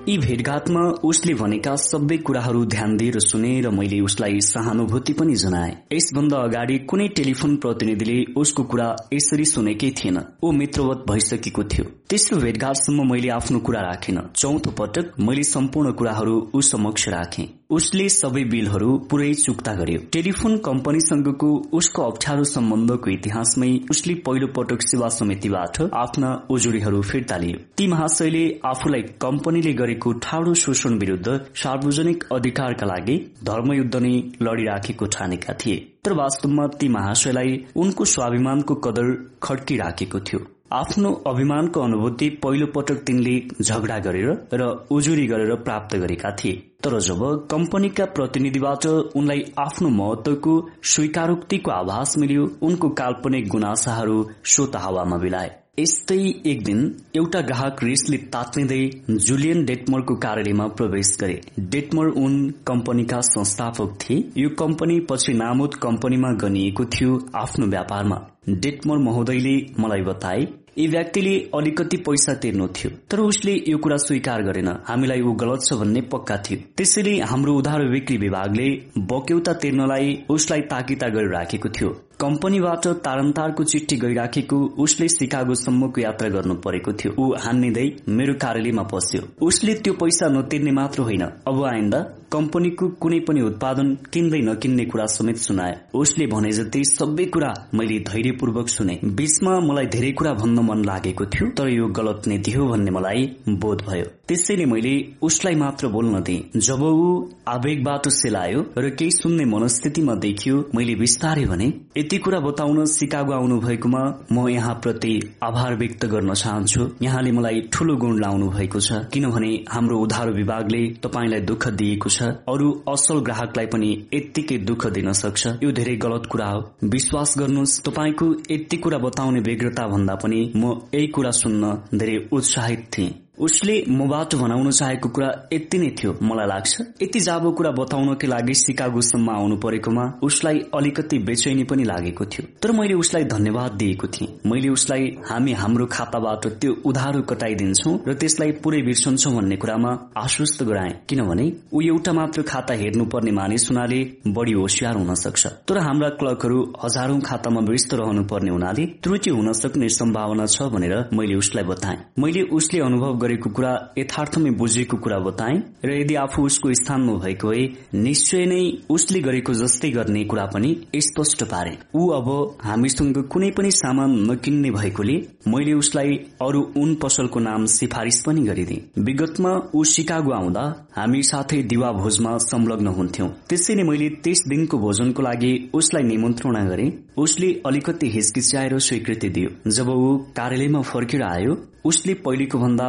यी 0.08 0.16
भेटघाटमा 0.18 0.80
उसले 1.04 1.34
भनेका 1.34 1.74
सबै 1.76 2.16
कुराहरू 2.16 2.64
ध्यान 2.64 2.96
दिएर 2.96 3.18
सुने 3.18 3.60
र 3.60 3.70
मैले 3.70 3.98
उसलाई 4.00 4.40
सहानुभूति 4.40 5.12
पनि 5.12 5.34
जनाए। 5.34 5.72
यसभन्दा 5.92 6.36
अगाडि 6.38 6.78
कुनै 6.78 7.08
टेलिफोन 7.08 7.56
प्रतिनिधिले 7.56 8.16
उसको 8.36 8.62
कुरा 8.62 8.86
यसरी 9.12 9.44
सुनेकै 9.44 9.90
थिएन। 9.90 10.18
ऊ 10.42 10.52
मित्रवत 10.52 11.04
भइसकेको 11.10 11.64
थियो। 11.64 11.84
तेस्रो 12.10 12.38
भेटघाटसम्म 12.38 13.10
मैले 13.12 13.28
आफ्नो 13.28 13.58
कुरा 13.58 13.80
राखेन। 13.80 14.20
चौथो 14.36 14.70
पटक 14.70 15.12
मैले 15.20 15.42
सम्पूर्ण 15.42 15.92
कुराहरू 15.92 16.50
ऊ 16.54 16.60
समक्ष 16.60 17.08
राखे। 17.08 17.48
उसले 17.70 18.04
सबै 18.08 18.42
बिलहरू 18.50 18.88
पुरै 19.10 19.30
चुक्ता 19.36 19.72
गर्यो। 19.74 20.02
टेलिफोन 20.14 20.52
कम्पनीसँगको 20.66 21.48
उसको 21.72 22.02
अप्ठ्यारो 22.02 22.44
सम्बन्धको 22.50 23.10
इतिहासमै 23.10 23.70
उसले 23.90 24.14
पहिलो 24.28 24.48
पटक 24.58 24.82
सेवा 24.82 25.08
समितिबाट 25.08 25.80
आफ्ना 26.02 26.30
उजुरीहरू 26.50 27.02
फिर्ता 27.02 27.36
लियो। 27.36 27.58
ती 27.76 27.86
महाशयले 27.88 28.44
आफूलाई 28.64 29.02
कम्पनीले 29.20 29.72
गरेको 29.82 30.12
ठाडो 30.22 30.54
शोषण 30.62 30.98
विरूद्ध 30.98 31.38
सार्वजनिक 31.64 32.24
अधिकारका 32.32 32.86
लागि 32.86 33.20
धर्मयुद्ध 33.44 33.94
नै 33.98 34.16
लड़िराखेको 34.42 35.06
ठानेका 35.14 35.60
थिए। 35.60 35.76
तर 36.04 36.12
वास्तवमा 36.22 36.66
ती 36.78 36.88
महाशयलाई 36.94 37.64
उनको 37.76 38.04
स्वाभिमानको 38.14 38.74
कदर 38.86 39.16
खड्किराखेको 39.42 40.20
थियो। 40.20 40.46
आफ्नो 40.72 41.10
अभिमानको 41.26 41.80
अनुभूति 41.80 42.28
पहिलो 42.42 42.66
पटक 42.66 43.02
तिनले 43.06 43.34
झगडा 43.62 43.98
गरेर 43.98 44.30
र 44.54 44.62
उजुरी 44.90 45.26
गरेर 45.26 45.54
प्राप्त 45.56 45.96
गरेका 45.96 46.30
थिए। 46.30 46.52
तर 46.84 46.98
जब 47.00 47.20
कम्पनीका 47.50 48.04
प्रतिनिधिबाट 48.04 48.86
उनलाई 48.86 49.44
आफ्नो 49.58 49.88
महत्वको 49.88 50.54
स्वीकारोक्तिको 50.84 51.70
आभास 51.70 52.14
मिल्यो 52.18 52.48
उनको 52.62 52.88
काल्पनिक 52.88 53.48
गुनासाहरू 53.48 54.18
सोत 54.44 54.76
हावामा 54.76 55.16
बिलाए 55.16 55.54
यस्तै 55.78 56.18
एक 56.46 56.62
दिन 56.64 56.78
एउटा 57.16 57.40
ग्राहक 57.40 57.82
रिसले 57.84 58.16
तात्लिँदै 58.34 58.82
जुलियन 59.10 59.64
डेटमरको 59.64 60.14
कार्यालयमा 60.16 60.66
प्रवेश 60.76 61.16
गरे। 61.20 61.40
डेटमर 61.72 62.06
उन 62.16 62.38
कम्पनीका 62.66 63.20
संस्थापक 63.28 63.98
थिए। 64.00 64.24
यो 64.36 64.48
कम्पनी 64.58 65.00
पछि 65.00 65.32
नामुद 65.32 65.74
कम्पनीमा 65.82 66.32
गनिएको 66.42 66.84
थियो 66.86 67.18
आफ्नो 67.34 67.66
व्यापारमा। 67.66 68.16
डेटमर 68.48 68.98
महोदयले 68.98 69.56
मलाई 69.78 70.02
बताए 70.02 70.46
यी 70.78 70.86
व्यक्तिले 70.86 71.34
अलिकति 71.54 71.96
पैसा 72.06 72.34
तिर्नु 72.34 72.66
थियो 72.68 72.90
तर 73.10 73.20
उसले 73.20 73.52
यो 73.68 73.78
कुरा 73.78 73.96
स्वीकार 73.96 74.42
गरेन। 74.42 74.68
हामीलाई 74.86 75.20
ऊ 75.20 75.32
गलत 75.32 75.64
छ 75.64 75.78
भन्ने 75.80 76.00
पक्का 76.12 76.36
थियो। 76.46 76.58
त्यसैले 76.76 77.18
हाम्रो 77.22 77.54
उधारो 77.58 77.90
बिक्री 77.90 78.16
विभागले 78.16 78.68
बक्यौता 79.12 79.52
तिर्नलाई 79.62 80.18
उसलाई 80.30 80.60
ताकिता 80.72 81.08
गरिराखेको 81.08 81.68
थियो। 81.68 81.90
कम्पनीबाट 82.20 82.86
तारन्तारको 83.04 83.64
चिठी 83.64 83.96
गइराखेको 83.96 84.56
उसले 84.80 85.08
सिकागोसम्मको 85.08 86.00
यात्रा 86.00 86.28
गर्नु 86.28 86.54
परेको 86.64 86.92
थियो। 86.92 87.12
ऊ 87.12 87.24
हान्निँदै 87.44 87.86
मेरो 88.08 88.34
कार्यालयमा 88.40 88.82
पस्यो। 88.92 89.22
उसले 89.46 89.74
त्यो 89.84 89.92
पैसा 90.00 90.28
नतिर्ने 90.32 90.72
मात्र 90.72 91.02
होइन। 91.02 91.24
अब 91.44 91.64
आइन्दा 91.64 92.00
कम्पनीको 92.32 92.88
कुनै 93.00 93.18
पनि 93.28 93.40
उत्पादन 93.40 93.92
किन्दै 94.12 94.40
नकिन्ने 94.48 94.84
कुरा 94.84 95.04
समेत 95.06 95.36
सुनायो 95.38 96.00
उसले 96.00 96.26
भने 96.26 96.50
जति 96.52 96.82
सबै 96.84 97.24
कुरा 97.34 97.52
मैले 97.74 97.98
धैर्यपूर्वक 98.08 98.68
सुने। 98.68 98.98
बीचमा 99.16 99.52
मलाई 99.68 99.86
धेरै 99.92 100.10
कुरा 100.12 100.32
भन्न 100.40 100.64
मन 100.68 100.84
लागेको 100.84 101.24
थियो 101.26 101.50
तर 101.52 101.68
यो 101.68 101.86
गलत 101.98 102.26
नीति 102.26 102.52
हो 102.52 102.66
भन्ने 102.66 102.90
मलाई 102.90 103.22
बोध 103.60 103.84
भयो। 103.88 104.06
त्यसैले 104.28 104.66
मैले 104.66 104.94
उसलाई 105.22 105.54
मात्र 105.54 105.88
बोल्न 105.88 106.22
दिए। 106.22 106.60
जब 106.60 106.82
ऊ 106.82 107.06
आवेगबाट 107.48 108.08
सेलायो 108.10 108.64
र 108.78 108.90
केही 108.90 109.10
सुन्ने 109.12 109.44
मनस्थितिमा 109.44 110.14
देखियो 110.26 110.64
मैले 110.74 110.94
बिस्तारै 110.96 111.44
भने 111.46 111.70
यति 112.06 112.18
कुरा 112.18 112.38
बताउन 112.40 112.84
सिकागो 112.86 113.32
आउनु 113.32 113.58
भएकोमा 113.60 114.00
म 114.32 114.46
यहाँ 114.48 114.74
प्रति 114.82 115.14
आभार 115.42 115.74
व्यक्त 115.76 116.04
गर्न 116.06 116.34
चाहन्छु। 116.34 116.86
यहाँले 117.02 117.32
मलाई 117.32 117.60
ठूलो 117.74 117.96
गुण 117.96 118.20
लाउनु 118.22 118.50
भएको 118.50 118.80
छ 118.80 119.00
किनभने 119.12 119.50
हाम्रो 119.70 119.98
उधारो 119.98 120.32
विभागले 120.32 120.82
तपाईँलाई 121.02 121.40
दुःख 121.50 121.68
दिएको 121.74 122.08
छ 122.08 122.30
अरू 122.46 122.70
असल 122.94 123.18
ग्राहकलाई 123.26 123.66
पनि 123.74 123.90
यत्तिकै 124.14 124.58
दुःख 124.70 124.86
दिन 124.94 125.12
सक्छ। 125.12 125.46
यो 125.64 125.72
धेरै 125.72 125.96
गलत 126.06 126.30
कुरा 126.30 126.46
हो। 126.46 126.62
विश्वास 126.94 127.34
गर्नुहोस् 127.38 127.78
तपाईँको 127.82 128.32
यति 128.50 128.76
कुरा 128.76 128.98
बताउने 128.98 129.40
व्यग्रता 129.42 129.86
भन्दा 129.88 130.14
पनि 130.22 130.40
म 130.56 130.78
यही 130.94 131.06
कुरा 131.10 131.30
सुन्न 131.42 131.76
धेरै 131.98 132.18
उत्साहित 132.32 132.88
थिएँ। 132.98 133.14
उसले 133.38 133.74
मबाट 133.88 134.34
भनाउन 134.34 134.70
चाहेको 134.70 135.08
कुरा 135.08 135.28
यति 135.52 135.78
नै 135.78 135.90
थियो 135.98 136.12
मलाई 136.22 136.46
लाग्छ। 136.46 136.80
यति 137.02 137.20
जाबो 137.20 137.50
कुरा 137.52 137.70
बताउनकै 137.70 138.26
लागि 138.26 138.54
सिकागोसम्म 138.54 139.30
आउनु 139.30 139.56
परेकोमा 139.56 140.04
उसलाई 140.22 140.58
अलिकति 140.74 141.18
बेचैनी 141.26 141.64
पनि 141.64 141.84
लागेको 141.84 142.24
थियो। 142.24 142.46
तर 142.62 142.72
मैले 142.72 142.94
उसलाई 142.94 143.24
धन्यवाद 143.24 143.72
दिएको 143.72 144.06
थिएँ। 144.06 144.28
मैले 144.46 144.68
उसलाई 144.68 145.16
हामी 145.28 145.52
हाम्रो 145.52 145.86
खाताबाट 145.86 146.46
त्यो 146.60 146.72
उधारो 146.84 147.20
कटाइदिन्छौ 147.30 147.92
र 148.08 148.14
त्यसलाई 148.14 148.52
पुरै 148.64 148.80
बिर्सन्छौ 148.82 149.30
भन्ने 149.30 149.56
कुरामा 149.56 149.92
आश्वस्त 150.16 150.62
गराए। 150.62 150.92
किनभने 151.08 151.46
ऊ 151.72 151.80
एउटा 151.82 152.12
मात्र 152.12 152.42
खाता 152.42 152.74
हेर्नुपर्ने 152.74 153.32
मानिस 153.32 153.68
हुनाले 153.70 154.00
बढ़ी 154.28 154.52
होसियार 154.52 154.96
हुन 154.96 155.14
सक्छ। 155.16 155.46
तर 155.68 155.78
हाम्रा 155.78 156.08
क्लर्कहरू 156.20 156.58
हजारौं 156.84 157.20
खातामा 157.20 157.60
व्यस्त 157.68 157.94
रहनु 157.94 158.24
पर्ने 158.24 158.50
हुनाले 158.50 158.86
त्रुटि 159.02 159.30
हुन 159.30 159.52
सक्ने 159.52 159.88
सम्भावना 159.90 160.46
छ 160.46 160.72
भनेर 160.72 160.96
मैले 161.12 161.34
उसलाई 161.36 161.64
बताएँ। 161.64 161.98
मैले 162.18 162.42
उसले 162.56 162.80
अनुभव 162.80 163.18
गरेको 163.26 163.50
कुरा 163.50 163.74
यथार्थमै 163.98 164.50
बुझेको 164.56 164.96
कुरा 165.04 165.18
बताए 165.26 165.60
र 165.84 166.00
यदि 166.00 166.14
आफू 166.16 166.46
उसको 166.46 166.74
स्थानमा 166.74 167.18
भएको 167.18 167.48
भए 167.48 167.64
निश्चय 168.00 168.44
नै 168.46 168.62
उसले 168.90 169.20
गरेको 169.20 169.54
जस्तै 169.54 169.90
गर्ने 169.90 170.24
कुरा 170.24 170.44
पनि 170.54 170.70
स्पष्ट 171.06 171.44
पारे। 171.44 171.76
ऊ 171.94 172.08
अब 172.10 172.28
हामीसँग 172.62 173.18
कुनै 173.32 173.50
पनि 173.50 173.70
सामान 173.72 174.10
नकिन्ने 174.30 174.70
भएकोले 174.70 175.16
मैले 175.48 175.72
उसलाई 175.72 176.16
अरू 176.42 176.60
उन 176.76 176.94
पसलको 177.02 177.40
नाम 177.40 177.64
सिफारिस 177.74 178.20
पनि 178.26 178.40
गरिदिए। 178.40 179.02
विगतमा 179.02 179.52
ऊ 179.74 179.84
सिकागो 179.84 180.32
आउँदा 180.32 180.64
हामी 180.96 181.22
साथै 181.22 181.62
दिवा 181.62 181.92
भोजमा 181.92 182.36
संलग्न 182.46 182.94
हुन्थ्यौं। 182.98 183.28
त्यसैले 183.48 183.82
मैले 183.82 184.08
त्यस 184.24 184.42
दिनको 184.48 184.78
भोजनको 184.78 185.22
लागि 185.22 185.52
उसलाई 185.74 186.02
निमन्त्रणा 186.02 186.64
गरे। 186.64 186.86
उसले 187.18 187.48
अलिकति 187.66 188.10
हिचकिच्याएर 188.10 188.78
स्वीकृति 188.78 189.28
दियो। 189.28 189.50
जब 189.70 189.88
ऊ 189.88 190.16
कार्यालयमा 190.36 190.80
फर्केर 190.82 191.22
आयो 191.22 191.54
उसले 191.86 192.14
पहिलेको 192.26 192.58
भन्दा 192.58 192.88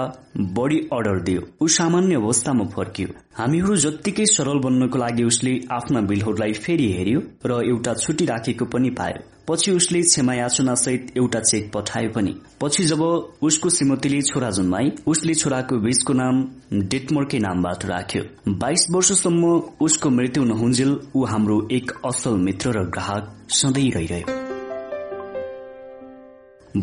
बढ़ी 0.58 0.78
अर्डर 0.94 1.22
दियो। 1.24 1.42
ऊ 1.62 1.68
सामान्य 1.78 2.16
अवस्थामा 2.16 2.66
फर्कियो। 2.76 3.08
हामीहरू 3.38 3.76
जत्तिकै 3.78 4.26
सरल 4.28 4.60
बन्नको 4.60 4.98
लागि 4.98 5.24
उसले 5.24 5.54
आफ्ना 5.72 6.02
बिलहरूलाई 6.10 6.54
फेरि 6.66 6.92
हेर्यो 6.92 7.22
र 7.46 7.62
एउटा 7.66 7.94
छुट्टी 7.96 8.26
राखेको 8.26 8.66
पनि 8.66 8.90
पायो। 9.00 9.20
पछि 9.48 9.72
उसले 9.72 10.02
क्षमा 10.02 10.34
याचना 10.34 10.74
सहित 10.76 11.12
एउटा 11.18 11.40
चेक 11.42 11.72
पठायो 11.74 12.10
पनि। 12.16 12.34
पछि 12.62 12.84
जब 12.86 13.02
उसको 13.42 13.70
श्रीमतीले 13.70 14.22
छोरा 14.30 14.50
जन्माई 14.58 14.92
उसले 15.08 15.34
छोराको 15.34 15.80
बीचको 15.86 16.14
नाम 16.14 16.44
डेटमर्कै 16.74 17.40
नामबाट 17.40 17.86
राख्यो। 17.86 18.24
बाइस 18.56 18.88
वर्षसम्म 18.92 19.54
उसको 19.82 20.10
मृत्यु 20.10 20.44
नहुन्जेल 20.46 20.98
ऊ 21.16 21.24
हाम्रो 21.26 21.62
एक 21.72 21.92
असल 22.06 22.38
मित्र 22.40 22.76
र 22.80 22.84
ग्राहक 22.90 23.34
सधैँ 23.52 23.90
रहिरह्यो। 23.92 24.47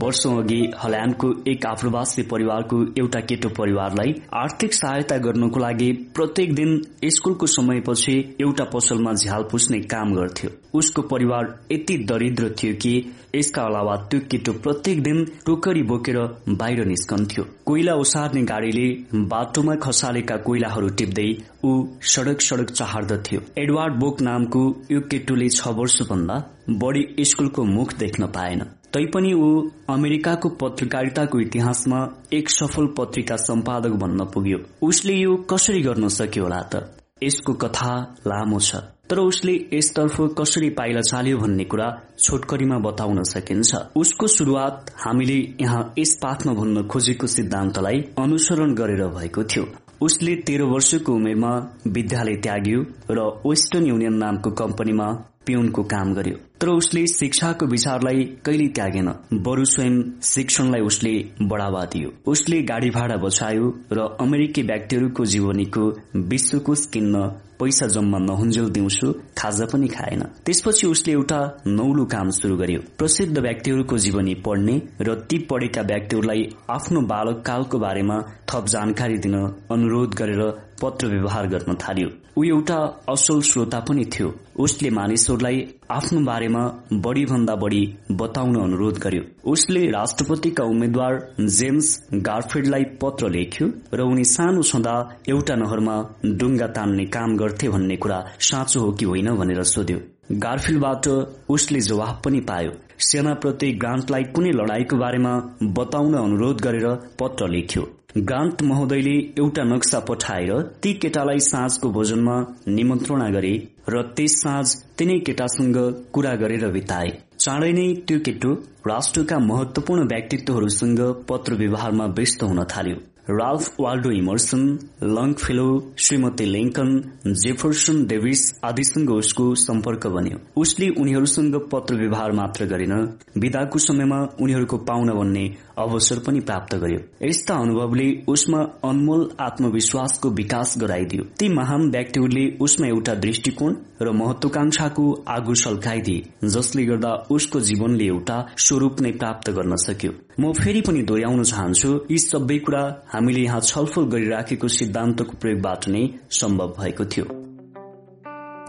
वर्षौं 0.03 0.37
अघि 0.43 0.61
हल्याण्डको 0.83 1.33
एक 1.51 1.67
आप्रवासी 1.67 2.23
परिवारको 2.31 2.83
एउटा 2.99 3.21
केटो 3.21 3.49
परिवारलाई 3.59 4.13
आर्थिक 4.35 4.75
सहायता 4.75 5.17
गर्नको 5.25 5.61
लागि 5.61 5.91
प्रत्येक 6.15 6.55
दिन 6.55 6.81
स्कूलको 7.17 7.47
समयपछि 7.47 8.15
एउटा 8.41 8.65
पसलमा 8.75 9.13
झ्याल 9.15 9.43
पुस्ने 9.51 9.81
काम 9.93 10.15
गर्थ्यो। 10.15 10.51
उसको 10.79 11.03
परिवार 11.11 11.55
यति 11.73 11.97
दरिद्र 12.11 12.49
थियो 12.59 12.75
कि 12.83 12.95
यसका 13.35 13.63
अलावा 13.63 13.97
त्यो 14.11 14.21
केटो 14.31 14.53
प्रत्येक 14.63 15.03
दिन 15.03 15.25
टोकरी 15.47 15.83
बोकेर 15.83 16.19
बाहिर 16.51 16.85
निस्कन्थ्यो। 16.87 17.45
कोइला 17.67 17.95
ओसार्ने 17.97 18.43
गाड़ीले 18.43 18.87
बाटोमा 19.33 19.75
खसालेका 19.83 20.37
कोइलाहरू 20.47 20.89
टिप्दै 20.99 21.29
ऊ 21.65 21.73
सड़क 22.13 22.41
सड़क 22.41 22.71
चाहर्दथ्यो। 22.71 23.41
एडवार्ड 23.59 23.95
बोक 24.01 24.21
नामको 24.23 24.63
यो 24.93 25.01
केटुले 25.11 25.49
छ 25.49 25.75
वर्षभन्दा 25.81 26.43
बढी 26.83 27.25
स्कूलको 27.25 27.65
मुख 27.67 27.95
देख्न 27.99 28.27
पाएन। 28.35 28.65
तैपनि 28.95 29.33
ऊ 29.35 29.47
अमेरिकाको 29.91 30.49
पत्रकारिताको 30.61 31.39
इतिहासमा 31.41 32.01
एक 32.33 32.51
सफल 32.51 32.87
पत्रिका 32.99 33.37
सम्पादक 33.37 33.95
बन्न 34.03 34.25
पुग्यो। 34.35 34.59
उसले 34.87 35.15
यो 35.15 35.35
कसरी 35.51 35.81
गर्न 35.83 36.09
सक्यो 36.09 36.43
होला 36.45 36.61
त? 36.63 36.83
यसको 37.23 37.53
कथा 37.65 37.95
लामो 38.27 38.59
छ 38.61 38.83
तर 39.11 39.19
उसले 39.21 39.55
यसतर्फ 39.73 40.21
कसरी 40.39 40.71
पाइला 40.79 41.01
चाल्यो 41.01 41.39
भन्ने 41.39 41.65
कुरा 41.65 41.89
छोटकरीमा 42.19 42.79
बताउन 42.87 43.23
सकिन्छ। 43.25 43.83
उसको 43.97 44.27
शुरूआत 44.37 44.95
हामीले 44.99 45.39
यहाँ 45.61 45.83
यस 45.99 46.15
पाठमा 46.23 46.53
भन्न 46.55 46.87
खोजेको 46.87 47.27
सिद्धान्तलाई 47.27 48.01
अनुसरण 48.19 48.75
गरेर 48.75 49.07
भएको 49.19 49.45
थियो। 49.45 49.67
उसले 50.03 50.35
तेह्र 50.47 50.63
वर्षको 50.71 51.15
उमेरमा 51.15 51.53
विद्यालय 51.89 52.37
त्याग्यो 52.47 52.81
र 53.11 53.29
वेस्टर्न 53.47 53.87
युनियन 53.87 54.17
नामको 54.25 54.51
कम्पनीमा 54.63 55.13
पिउनको 55.47 55.83
काम 55.91 56.15
गर्यो। 56.15 56.37
तर 56.65 56.71
उसले 56.71 57.07
शिक्षाको 57.07 57.67
विचारलाई 57.67 58.25
कहिले 58.45 58.67
त्यागेन। 58.69 59.09
बरु 59.35 59.65
स्वयं 59.65 59.97
शिक्षणलाई 60.23 60.81
उसले 60.81 61.13
बढ़ावा 61.43 61.85
दियो। 61.85 62.11
उसले 62.27 62.63
गाडी 62.63 62.91
भाडा 62.91 63.17
बचायो 63.17 63.67
र 63.93 63.99
अमेरिकी 64.21 64.63
व्यक्तिहरूको 64.63 65.25
जीवनीको 65.25 65.85
विश्वकोश 66.17 66.87
किन्न 66.87 67.21
पैसा 67.61 67.87
जम्मा 67.87 68.19
नहुन्जेल 68.21 68.69
दिउँसो 68.71 69.13
खाजा 69.39 69.67
पनि 69.73 69.89
खाएन। 69.89 70.23
त्यसपछि 70.47 70.87
उसले 70.87 71.13
एउटा 71.13 71.41
नौलो 71.69 72.05
काम 72.07 72.31
शुरू 72.41 72.57
गर्यो। 72.57 72.81
प्रसिद्ध 72.99 73.39
व्यक्तिहरूको 73.39 73.99
जीवनी 73.99 74.35
पढ्ने 74.47 74.77
र 75.01 75.15
ती 75.29 75.39
पढेका 75.51 75.83
व्यक्तिहरूलाई 75.93 76.49
आफ्नो 76.71 77.01
बालककालको 77.13 77.79
बारेमा 77.79 78.21
थप 78.51 78.67
जानकारी 78.75 79.19
दिन 79.19 79.35
अनुरोध 79.71 80.15
गरेर 80.15 80.43
पत्र 80.83 81.07
व्यवहार 81.07 81.47
गर्न 81.49 81.75
थाल्यो। 81.83 82.09
ऊ 82.39 82.45
एउटा 82.45 82.77
असल 83.09 83.41
श्रोता 83.49 83.79
पनि 83.89 84.05
थियो। 84.13 84.29
उसले 84.65 84.91
मानिसहरूलाई 84.91 85.59
आफ्नो 85.91 86.21
बारेमा 86.27 86.63
बढ़ी 87.05 87.25
भन्दा 87.25 87.55
बढ़ी 87.55 87.83
बताउन 88.21 88.57
अनुरोध 88.63 88.99
गर्यो। 88.99 89.23
उसले 89.53 89.83
राष्ट्रपतिका 89.91 90.65
उम्मेद्वार 90.65 91.13
जेम्स 91.59 91.87
गार्फिडलाई 92.29 92.85
पत्र 93.03 93.31
लेख्यो 93.31 93.69
र 93.95 94.01
उनी 94.03 94.25
सानो 94.35 94.63
छँदा 94.63 94.95
एउटा 95.29 95.55
नहरमा 95.63 95.97
डुङ्गा 96.41 96.67
तान्ने 96.77 97.05
काम 97.17 97.37
गर्थे 97.45 97.69
भन्ने 97.69 97.97
कुरा 97.97 98.25
साँचो 98.41 98.81
हो 98.81 98.93
कि 98.93 99.05
होइन 99.05 99.35
भनेर 99.37 99.63
सोध्यो। 99.75 99.99
गार्फिल्डबाट 100.41 101.09
उसले 101.51 101.81
जवाब 101.81 102.21
पनि 102.25 102.41
पायो। 102.51 102.71
सेनाप्रति 103.07 103.71
ग्रान्टलाई 103.81 104.25
कुनै 104.35 104.53
लडाईको 104.53 104.97
बारेमा 104.97 105.33
बताउन 105.77 106.15
अनुरोध 106.17 106.61
गरेर 106.61 106.87
पत्र 107.21 107.49
लेख्यो। 107.49 107.83
ग्रान्ट 108.19 108.63
महोदयले 108.63 109.15
एउटा 109.39 109.63
नक्सा 109.65 109.99
पठाएर 110.09 110.51
ती 110.83 110.93
केटालाई 110.95 111.39
साँझको 111.47 111.91
भोजनमा 111.91 112.37
निमन्त्रणा 112.69 113.29
गरे 113.31 113.55
र 113.89 114.03
त्यस 114.17 114.41
साँझ 114.43 114.67
तिनै 114.99 115.19
केटासँग 115.27 115.79
कुरा 116.13 116.35
गरेर 116.43 116.69
बिताए। 116.71 117.11
चाँडै 117.39 117.73
नै 117.73 117.87
त्यो 118.09 118.19
केटो 118.27 118.53
राष्ट्रका 118.87 119.39
महत्वपूर्ण 119.49 120.07
व्यक्तित्वहरूसँग 120.09 121.01
पत्र 121.29 121.55
व्यवहारमा 121.55 122.07
व्यस्त 122.19 122.43
हुन 122.43 122.65
थाल्यो। 122.65 122.97
Ralph 123.31 123.77
Waldo 123.81 124.11
Emerson 124.11 124.63
long 125.03 125.33
fellow 125.33 125.95
श्रीमती 125.99 126.45
लिङ्कन 126.45 126.89
जेफरसन 127.27 128.05
डेभिस 128.07 128.61
आदिसँग 128.65 129.11
उसको 129.11 129.55
सम्पर्क 129.55 130.07
बन्यो। 130.07 130.39
उसले 130.61 130.89
उनीहरूसँग 130.89 131.55
पत्र 131.73 131.95
व्यवहार 131.95 132.33
मात्र 132.33 132.65
गरेन। 132.65 132.93
विदाको 133.39 133.79
समयमा 133.79 134.19
उनीहरूको 134.41 134.77
पाहुना 134.77 135.15
बन्ने 135.15 135.45
अवसर 135.79 136.19
पनि 136.19 136.41
प्राप्त 136.41 136.75
गर्यो। 136.75 137.01
यस्ता 137.23 137.55
अनुभवले 137.55 138.07
उसमा 138.29 138.61
अनमोल 138.85 139.29
आत्मविश्वासको 139.41 140.31
विकास 140.31 140.75
गराइदियो। 140.79 141.25
ती 141.39 141.49
महान 141.49 141.91
व्यक्तिहरूले 141.91 142.45
उसमा 142.61 142.87
एउटा 142.87 143.15
दृष्टिकोण 143.15 143.75
र 144.03 144.13
महत्वाकांक्षाको 144.13 145.05
आगो 145.29 145.55
सल्काइदिए 145.55 146.49
जसले 146.49 146.85
गर्दा 146.85 147.13
उसको 147.31 147.61
जीवनले 147.61 148.07
एउटा 148.07 148.37
स्वरूप 148.59 149.01
नै 149.01 149.13
प्राप्त 149.13 149.51
गर्न 149.51 149.77
सक्यो। 149.77 150.13
म 150.41 150.53
फेरि 150.53 150.81
पनि 150.81 151.03
दोहोऱ्याउन 151.03 151.43
चाहन्छु 151.45 151.91
यी 152.11 152.19
सबै 152.19 152.59
कुरा 152.59 152.83
हामीले 153.15 153.41
यहाँ 153.41 153.61
छलफल 153.61 154.05
गरिराखेको 154.15 154.69
सिद्धान्तको 154.69 155.41
प्रयोगबाट 155.41 155.89
नै 155.89 156.05
सम्भव 156.31 156.75
भएको 156.79 157.05
थियो। 157.05 157.27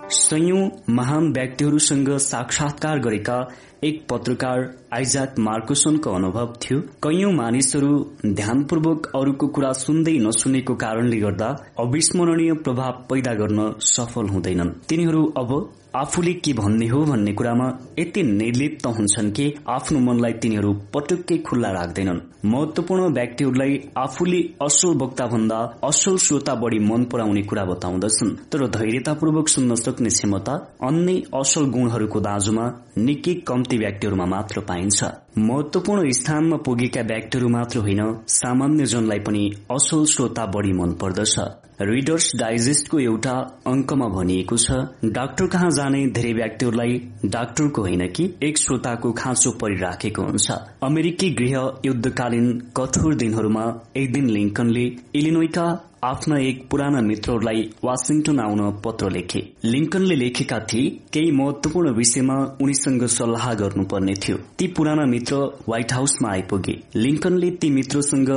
संयौं 0.05 0.63
महान 0.95 1.31
व्यक्तिहरूसँग 1.33 2.09
साक्षात्कार 2.21 2.99
गरेका 2.99 3.37
एक 3.83 4.05
पत्रकार 4.09 4.59
आइजाक 4.93 5.35
मार्कोसनको 5.39 6.11
अनुभव 6.11 6.53
थियो। 6.61 6.79
कैयौं 7.03 7.31
मानिसहरू 7.33 7.91
ध्यानपूर्वक 8.25 9.11
अरूको 9.15 9.47
कुरा 9.47 9.71
सुन्दै 9.73 10.17
नसुनेको 10.17 10.75
कारणले 10.75 11.17
गर्दा 11.17 11.49
अविस्मरणीय 11.79 12.53
प्रभाव 12.63 13.03
पैदा 13.09 13.33
गर्न 13.33 13.71
सफल 13.79 14.29
हुँदैनन्। 14.29 14.69
तिनीहरू 14.89 15.25
अब 15.37 15.51
आफूले 15.95 16.33
के 16.33 16.53
भन्ने 16.53 16.87
हो 16.87 17.01
भन्ने 17.05 17.33
कुरामा 17.33 17.67
यति 17.99 18.23
निर्लिप्त 18.23 18.85
हुन्छन् 18.87 19.31
कि 19.31 19.45
आफ्नो 19.69 19.99
मनलाई 19.99 20.33
तिनीहरू 20.33 20.73
पटक्कै 20.93 21.37
खुल्ला 21.37 21.69
राख्दैनन्। 21.71 22.19
महत्वपूर्ण 22.45 23.03
व्यक्तिहरूलाई 23.13 23.79
आफूले 23.97 24.41
असल 24.61 24.97
वक्ता 25.01 25.25
भन्दा 25.27 25.59
असल 25.83 26.17
श्रोता 26.17 26.55
बढ़ी 26.55 26.79
मन 26.79 27.03
पराउने 27.05 27.41
कुरा 27.41 27.65
बताउँदछन्। 27.65 28.35
तर 28.51 28.67
धैर्यतापूर्वक 28.67 29.47
सुन्न 29.47 29.75
सक्ने 29.75 30.09
क्षमता 30.09 30.53
अन्य 30.83 31.21
असल 31.41 31.69
गुणहरूको 31.71 32.19
दाजुमा 32.19 32.65
निकै 32.97 33.33
कम्ती 33.47 33.77
व्यक्तिहरूमा 33.77 34.25
मात्र 34.25 34.61
पाइन्छ। 34.61 35.03
महत्वपूर्ण 35.37 36.11
स्थानमा 36.11 36.57
पुगेका 36.65 37.01
व्यक्तिहरू 37.01 37.47
मात्र 37.49 37.79
होइन 37.79 38.01
सामान्य 38.35 38.85
जनलाई 38.85 39.19
पनि 39.19 39.43
असल 39.71 40.05
श्रोता 40.05 40.45
बढ़ी 40.45 40.73
मन 40.73 40.91
पर्दछ। 41.01 41.35
रिडर्स 41.81 42.31
डाइजेस्टको 42.35 42.99
एउटा 42.99 43.31
अंकमा 43.67 44.07
भनिएको 44.07 44.57
छ 44.57 44.71
डाक्टर 45.05 45.47
कहाँ 45.47 45.69
जाने 45.69 46.05
धेरै 46.07 46.31
व्यक्तिहरूलाई 46.33 46.93
डाक्टरको 47.25 47.81
होइन 47.81 48.07
कि 48.07 48.33
एक 48.43 48.57
श्रोताको 48.57 49.11
खाँचो 49.11 49.51
परिराखेको 49.51 50.21
हुन्छ। 50.21 50.51
अमेरिकी 50.83 51.29
गृह 51.29 51.81
युद्धकालीन 51.85 52.47
कठोर 52.77 53.15
दिनहरूमा 53.15 53.65
एक 53.97 54.13
दिन 54.13 54.29
लिङ्कनले 54.29 54.85
इलिनोइका 55.15 55.65
आफ्ना 56.05 56.37
एक 56.37 56.57
पुराना 56.69 57.01
मित्रहरूलाई 57.01 57.61
वासिङटन 57.83 58.39
आउन 58.39 58.59
पत्र 58.85 59.09
लेखे। 59.11 59.39
लिङ्कनले 59.65 60.15
लेखेका 60.15 60.59
थिए 60.59 60.89
केही 61.13 61.31
महत्वपूर्ण 61.31 61.93
विषयमा 61.95 62.35
उनीसँग 62.61 63.05
सल्लाह 63.07 63.53
गर्नुपर्ने 63.53 64.13
थियो। 64.13 64.37
ती 64.59 64.67
पुराना 64.67 65.05
मित्र 65.05 65.35
व्हाइट 65.67 65.93
हाउसमा 65.93 66.31
आइपुगे। 66.31 66.75
लिङ्कनले 66.95 67.49
ती 67.51 67.69
मित्रसँग 67.69 68.29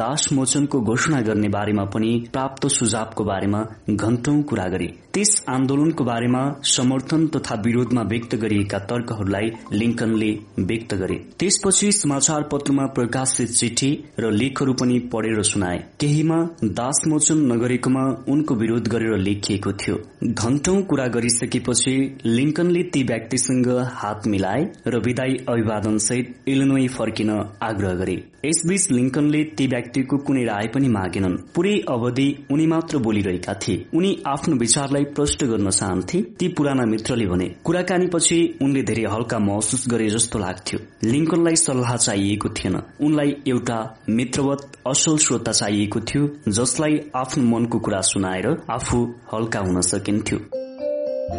दास 0.00 0.28
मोचनको 0.32 0.80
घोषणा 0.80 1.20
गर्ने 1.20 1.48
बारेमा 1.48 1.84
पनि 1.84 2.12
प्राप्त 2.32 2.66
सुझावको 2.68 3.24
बारेमा 3.24 3.60
घण्टौं 3.90 4.42
कुरा 4.42 4.66
गरे। 4.68 4.88
त्यस 5.14 5.44
आन्दोलनको 5.48 6.04
बारेमा 6.04 6.42
समर्थन 6.62 7.26
तथा 7.26 7.54
विरोधमा 7.64 8.02
व्यक्त 8.02 8.34
गरिएका 8.34 8.78
तर्कहरूलाई 8.90 9.50
लिङ्कनले 9.72 10.30
व्यक्त 10.58 10.94
गरे। 10.94 11.16
त्यसपछि 11.38 11.92
समाचार 11.92 12.42
पत्रमा 12.52 12.86
प्रकाशित 12.86 13.50
चिठी 13.50 13.90
र 14.18 14.30
लेखहरू 14.32 14.72
पनि 14.72 14.98
पढेर 15.12 15.42
सुनाए। 15.42 15.78
केहीमा 16.00 16.38
दास 16.64 17.02
मोचन 17.10 17.38
नगरेकोमा 17.52 18.02
उनको 18.28 18.54
विरोध 18.54 18.88
गरेर 18.88 19.16
लेखिएको 19.18 19.72
थियो। 19.82 19.96
घण्टौं 20.24 20.82
कुरा 20.90 21.06
गरिसकेपछि 21.14 21.94
लिङ्कनले 22.26 22.82
ती 22.92 23.02
व्यक्तिसँग 23.02 23.68
हात 24.00 24.26
मिलाए 24.26 24.64
र 24.86 25.02
विदाई 25.06 25.36
अभिवादन 25.48 25.98
सहित 26.06 26.34
इलिनोई 26.48 26.88
फर्किन 26.88 27.30
आग्रह 27.62 27.94
गरे। 27.94 28.16
यसबीच 28.44 28.90
लिङ्कनले 28.90 29.42
ती 29.56 29.66
व्यक्तिको 29.66 30.16
कुनै 30.26 30.44
राय 30.44 30.66
पनि 30.74 30.88
मागेनन्। 30.88 31.36
पूरै 31.54 31.74
अवधि 31.88 32.28
उनी 32.52 32.66
मात्र 32.66 32.98
बोलिरहेका 32.98 33.54
थिए। 33.62 33.84
उनी 33.94 34.10
आफ्नो 34.26 34.56
विचारलाई 34.56 35.04
प्रष्ट 35.16 35.44
गर्न 35.44 35.70
चाहन्थे। 35.70 36.20
ती 36.38 36.48
पुराना 36.56 36.84
मित्रले 36.86 37.26
भने 37.26 37.48
कुराकानीपछि 37.64 38.38
उनले 38.62 38.82
धेरै 38.82 39.04
हल्का 39.14 39.38
महसुस 39.48 39.84
गरे 39.90 40.08
जस्तो 40.10 40.38
लाग्थ्यो। 40.38 40.78
लिङ्कनलाई 41.04 41.56
सल्लाह 41.56 41.96
चाहिएको 41.96 42.48
थिएन। 42.56 42.80
उनलाई 43.00 43.36
एउटा 43.48 43.78
मित्रवत 44.10 44.60
असल 44.86 45.16
श्रोता 45.26 45.52
चाहिएको 45.52 46.00
थियो 46.00 46.28
जसलाई 46.48 46.99
आफ्नो 47.14 47.44
मनको 47.44 47.78
कुरा 47.78 48.00
सुनाएर 48.00 48.46
आफू 48.70 49.14
हल्का 49.32 49.60
हुन 49.60 49.80
सकिन्थ्यो। 49.80 50.38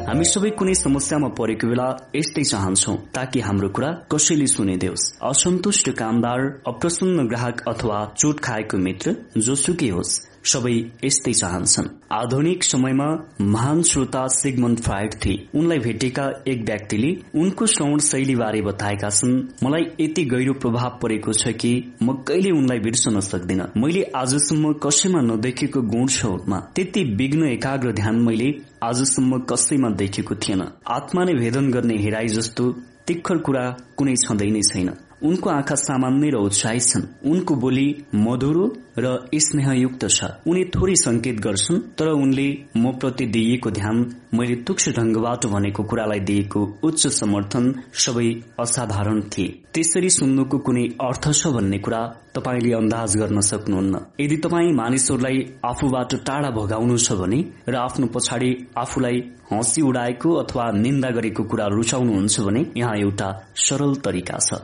हामी 0.07 0.25
सबै 0.25 0.49
कुनै 0.49 0.73
समस्यामा 0.73 1.27
परेको 1.27 1.67
बेला 1.67 1.87
यस्तै 2.15 2.43
चाहन्छौ 2.43 2.95
ताकि 3.15 3.39
हाम्रो 3.39 3.69
कुरा 3.69 3.89
कसैले 4.11 4.47
सुनिदेओस्। 4.47 5.19
असन्तुष्ट 5.23 5.89
कामदार 5.89 6.39
अप्रसन्न 6.67 7.27
ग्राहक 7.27 7.61
अथवा 7.67 8.13
चोट 8.17 8.39
खाएको 8.39 8.77
मित्र 8.77 9.15
जोसुकै 9.37 9.89
होस्। 9.89 10.30
सबै 10.43 10.73
यस्तै 11.03 11.33
चाहन्छन्। 11.33 11.87
आधुनिक 12.11 12.63
समयमा 12.63 13.07
महान 13.41 13.81
श्रोता 13.83 14.25
सिगमन 14.27 14.75
फ्राइड 14.75 15.13
थिए। 15.15 15.47
उनलाई 15.55 15.79
भेटेका 15.79 16.25
एक 16.47 16.63
व्यक्तिले 16.65 17.11
उनको 17.35 17.65
श्रवण 17.65 17.99
शैलीबारे 18.01 18.61
बताएका 18.61 19.09
छन्। 19.09 19.35
मलाई 19.63 19.85
यति 19.99 20.23
गहिरो 20.25 20.53
प्रभाव 20.53 20.97
परेको 21.01 21.33
छ 21.33 21.53
कि 21.55 21.73
म 22.03 22.13
कहिले 22.27 22.51
उनलाई 22.51 22.79
बिर्सन 22.79 23.19
सक्दिन। 23.21 23.61
मैले 23.77 24.03
आजसम्म 24.15 24.73
कसैमा 24.83 25.21
नदेखेको 25.21 25.81
गुण 25.81 26.07
उनमा 26.25 26.59
त्यति 26.75 27.03
विघ्न 27.15 27.47
एकाग्र 27.47 27.91
ध्यान 27.91 28.15
मैले 28.21 28.49
आजसम्म 28.83 29.39
कसैमा 29.49 29.89
देखेको 29.95 30.35
थिएन। 30.35 30.61
आत्मा 30.87 31.23
नै 31.23 31.33
भेदन 31.33 31.71
गर्ने 31.71 31.97
हेराई 31.97 32.27
जस्तो 32.27 32.71
तिखर 33.07 33.37
कुरा 33.37 33.63
कुनै 33.97 34.15
छँदै 34.15 34.49
नै 34.51 34.61
छैन। 34.61 34.89
उनको 35.23 35.49
आँखा 35.49 35.75
सामान्य 35.77 36.29
र 36.29 36.35
उत्साही 36.41 36.79
छन्। 36.81 37.03
उनको 37.31 37.55
बोली 37.55 37.87
मधुरो 38.15 38.65
र 38.97 39.05
स्नेहयुक्त 39.37 40.05
छ। 40.07 40.23
उनी 40.47 40.63
थोरै 40.75 40.95
संकेत 40.95 41.39
गर्छन् 41.39 41.81
तर 41.97 42.07
उनले 42.07 42.47
म 42.77 42.91
प्रति 42.99 43.25
दिइएको 43.25 43.71
ध्यान 43.71 43.97
मैले 44.33 44.55
तुक्ष 44.67 44.89
ढंगबाट 44.97 45.45
भनेको 45.45 45.83
कुरालाई 45.83 46.19
दिएको 46.29 46.61
उच्च 46.83 47.07
समर्थन 47.09 47.65
सबै 47.95 48.29
असाधारण 48.59 49.21
थिए। 49.31 49.47
त्यसरी 49.73 50.09
सुन्नुको 50.09 50.57
कुनै 50.65 50.85
अर्थ 51.01 51.31
छ 51.31 51.47
भन्ने 51.55 51.77
कुरा 51.79 52.01
तपाईँले 52.35 52.73
अन्दाज 52.73 53.17
गर्न 53.17 53.39
सक्नुहुन्न। 53.41 53.95
यदि 54.19 54.37
तपाईँ 54.43 54.73
मानिसहरूलाई 54.73 55.37
आफूबाट 55.65 56.15
टाढा 56.27 56.49
भगाउनु 56.51 56.97
छ 56.97 57.13
भने 57.21 57.39
र 57.69 57.75
आफ्नो 57.77 58.07
पछाडि 58.15 58.51
आफूलाई 58.77 59.17
हँसी 59.51 59.81
उडाएको 59.81 60.29
अथवा 60.43 60.65
निन्दा 60.83 61.09
गरेको 61.11 61.43
कुरा 61.43 61.65
रुचाउनुहुन्छ 61.77 62.39
भने 62.41 62.65
यहाँ 62.77 62.95
एउटा 62.97 63.29
सरल 63.67 63.95
तरिका 64.05 64.37
छ। 64.39 64.61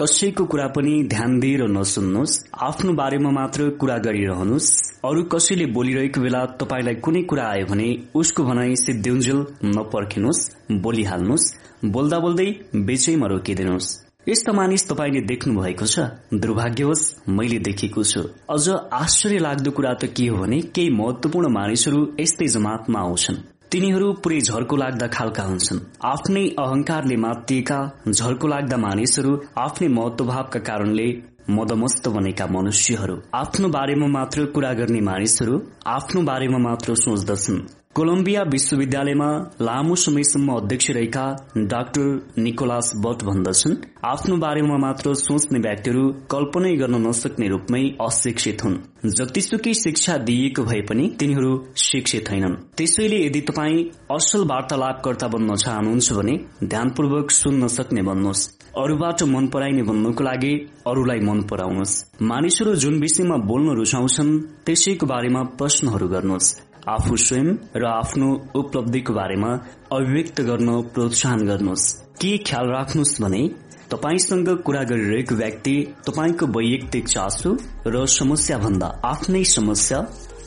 कसैको 0.00 0.44
कुरा 0.44 0.66
पनि 0.66 0.92
ध्यान 1.08 1.38
दिएर 1.40 1.62
नसुन्नुहोस्। 1.70 2.32
आफ्नो 2.62 2.92
बारेमा 2.92 3.30
मात्र 3.30 3.68
कुरा 3.80 3.98
गरिरहनुहोस्। 3.98 4.70
अरू 5.04 5.22
कसैले 5.22 5.66
बोलिरहेको 5.70 6.20
बेला 6.20 6.40
तपाईँलाई 6.58 6.94
कुनै 6.94 7.22
कुरा 7.22 7.44
आयो 7.46 7.66
भने 7.66 7.86
उसको 8.14 8.44
भनाई 8.44 8.74
सिद्धिउन्जेल 8.76 9.38
नपर्खिनुहोस् 9.70 10.42
बोलिहाल्नुहोस् 10.82 11.46
बोल्दा 11.94 12.18
बोल्दै 12.18 12.48
बेचैमा 12.74 13.26
रोकिदिनुहोस्। 13.26 13.88
यस्ता 14.28 14.52
मानिस 14.52 14.88
तपाईँले 14.90 15.20
देख्नु 15.30 15.60
भएको 15.62 15.86
छ? 15.86 16.10
दुर्भाग्यवश 16.34 17.02
मैले 17.28 17.58
देखेको 17.62 18.02
छु। 18.02 18.20
अझ 18.50 18.68
आश्चर्य 18.98 19.38
लाग्दो 19.38 19.70
कुरा 19.70 19.94
त 19.94 20.10
के 20.10 20.26
हो 20.26 20.42
भने 20.42 20.60
केही 20.74 20.90
महत्वपूर्ण 20.90 21.54
मानिसहरू 21.54 22.00
यस्तै 22.20 22.46
जमातमा 22.50 22.98
आउँछन्। 22.98 23.42
तिनीहरू 23.74 24.08
पुरै 24.24 24.36
झर्को 24.40 24.76
लाग्दा 24.76 25.06
खालका 25.06 25.42
हुन्छन्। 25.42 25.78
आफ्नै 26.06 26.42
अहंकारले 26.58 27.16
मातिएका 27.16 27.78
झर्को 28.08 28.46
लाग्दा 28.46 28.76
मानिसहरू 28.76 29.32
आफ्नै 29.58 29.88
महत्वभावका 29.88 30.60
कारणले 30.68 31.06
मदमस्त 31.50 32.08
बनेका 32.08 32.46
मनुष्यहरू। 32.46 33.16
आफ्नो 33.34 33.68
बारेमा 33.68 34.06
मात्र 34.06 34.44
कुरा 34.54 34.72
गर्ने 34.78 35.00
मानिसहरू 35.10 35.54
आफ्नो 35.86 36.22
बारेमा 36.22 36.58
मात्र 36.68 36.94
सोच्दछन्। 36.94 37.58
कोलम्बिया 37.96 38.42
विश्वविद्यालयमा 38.42 39.26
लामो 39.60 39.94
समयसम्म 39.94 40.52
अध्यक्ष 40.52 40.90
रहेका 40.90 41.26
डाक्टर 41.72 42.06
निकोलास 42.38 42.90
बट 43.04 43.22
भन्दछन्। 43.22 43.76
आफ्नो 44.04 44.36
बारेमा 44.36 44.76
मात्र 44.84 45.12
सोच्ने 45.14 45.58
व्यक्तिहरू 45.58 46.02
कल्पनै 46.32 46.72
गर्न 46.76 47.00
नसक्ने 47.06 47.48
रूपमै 47.48 47.82
अशिक्षित 48.06 48.64
हुन्। 48.64 48.74
जतिसुकै 49.18 49.74
शिक्षा 49.82 50.16
दिइएको 50.26 50.62
भए 50.64 50.80
पनि 50.88 51.04
तिनीहरू 51.20 51.52
शिक्षित 51.84 52.30
होइनन्। 52.30 52.58
त्यसैले 52.76 53.22
यदि 53.26 53.40
तपाईँ 53.48 53.86
असल 54.10 54.42
वार्तालापकर्ता 54.50 55.28
बन्न 55.28 55.54
चाहनुहुन्छ 55.54 56.12
भने 56.18 56.34
ध्यानपूर्वक 56.66 57.30
सुन्न 57.30 57.66
सक्ने 57.78 58.02
बन्नुहोस् 58.02 58.44
अरूबाट 58.82 59.22
मन 59.30 59.46
पराइने 59.54 59.82
भन्नुको 59.88 60.22
लागि 60.24 60.52
अरूलाई 60.90 61.20
मन 61.30 61.46
पराउनुहोस्। 61.50 61.94
मानिसहरू 62.30 62.74
जुन 62.82 63.00
विषयमा 63.00 63.36
बोल्न 63.46 63.78
रुचाउँछन् 63.78 64.38
त्यसैको 64.66 65.06
बारेमा 65.06 65.42
प्रश्नहरू 65.58 66.08
गर्नुहोस्। 66.08 66.54
आफू 66.88 67.16
स्वयं 67.16 67.48
र 67.76 67.84
आफ्नो 67.86 68.28
उपलब्धिको 68.60 69.12
बारेमा 69.14 69.50
अभिव्यक्त 69.92 70.40
गर्न 70.48 70.70
प्रोत्साहन 70.94 71.46
गर्नुहोस्। 71.46 71.92
के 72.20 72.36
ख्याल 72.48 72.66
राख्नुहोस् 72.70 73.20
भने 73.22 73.42
तपाईँसँग 73.90 74.48
कुरा 74.66 74.82
गरिरहेको 74.90 75.34
व्यक्ति 75.34 75.74
तपाईँको 76.06 76.46
वैयक्तिक 76.56 77.08
चासो 77.08 77.56
र 77.86 78.04
समस्या 78.14 78.58
भन्दा 78.58 78.88
आफ्नै 79.04 79.44
समस्या 79.52 79.98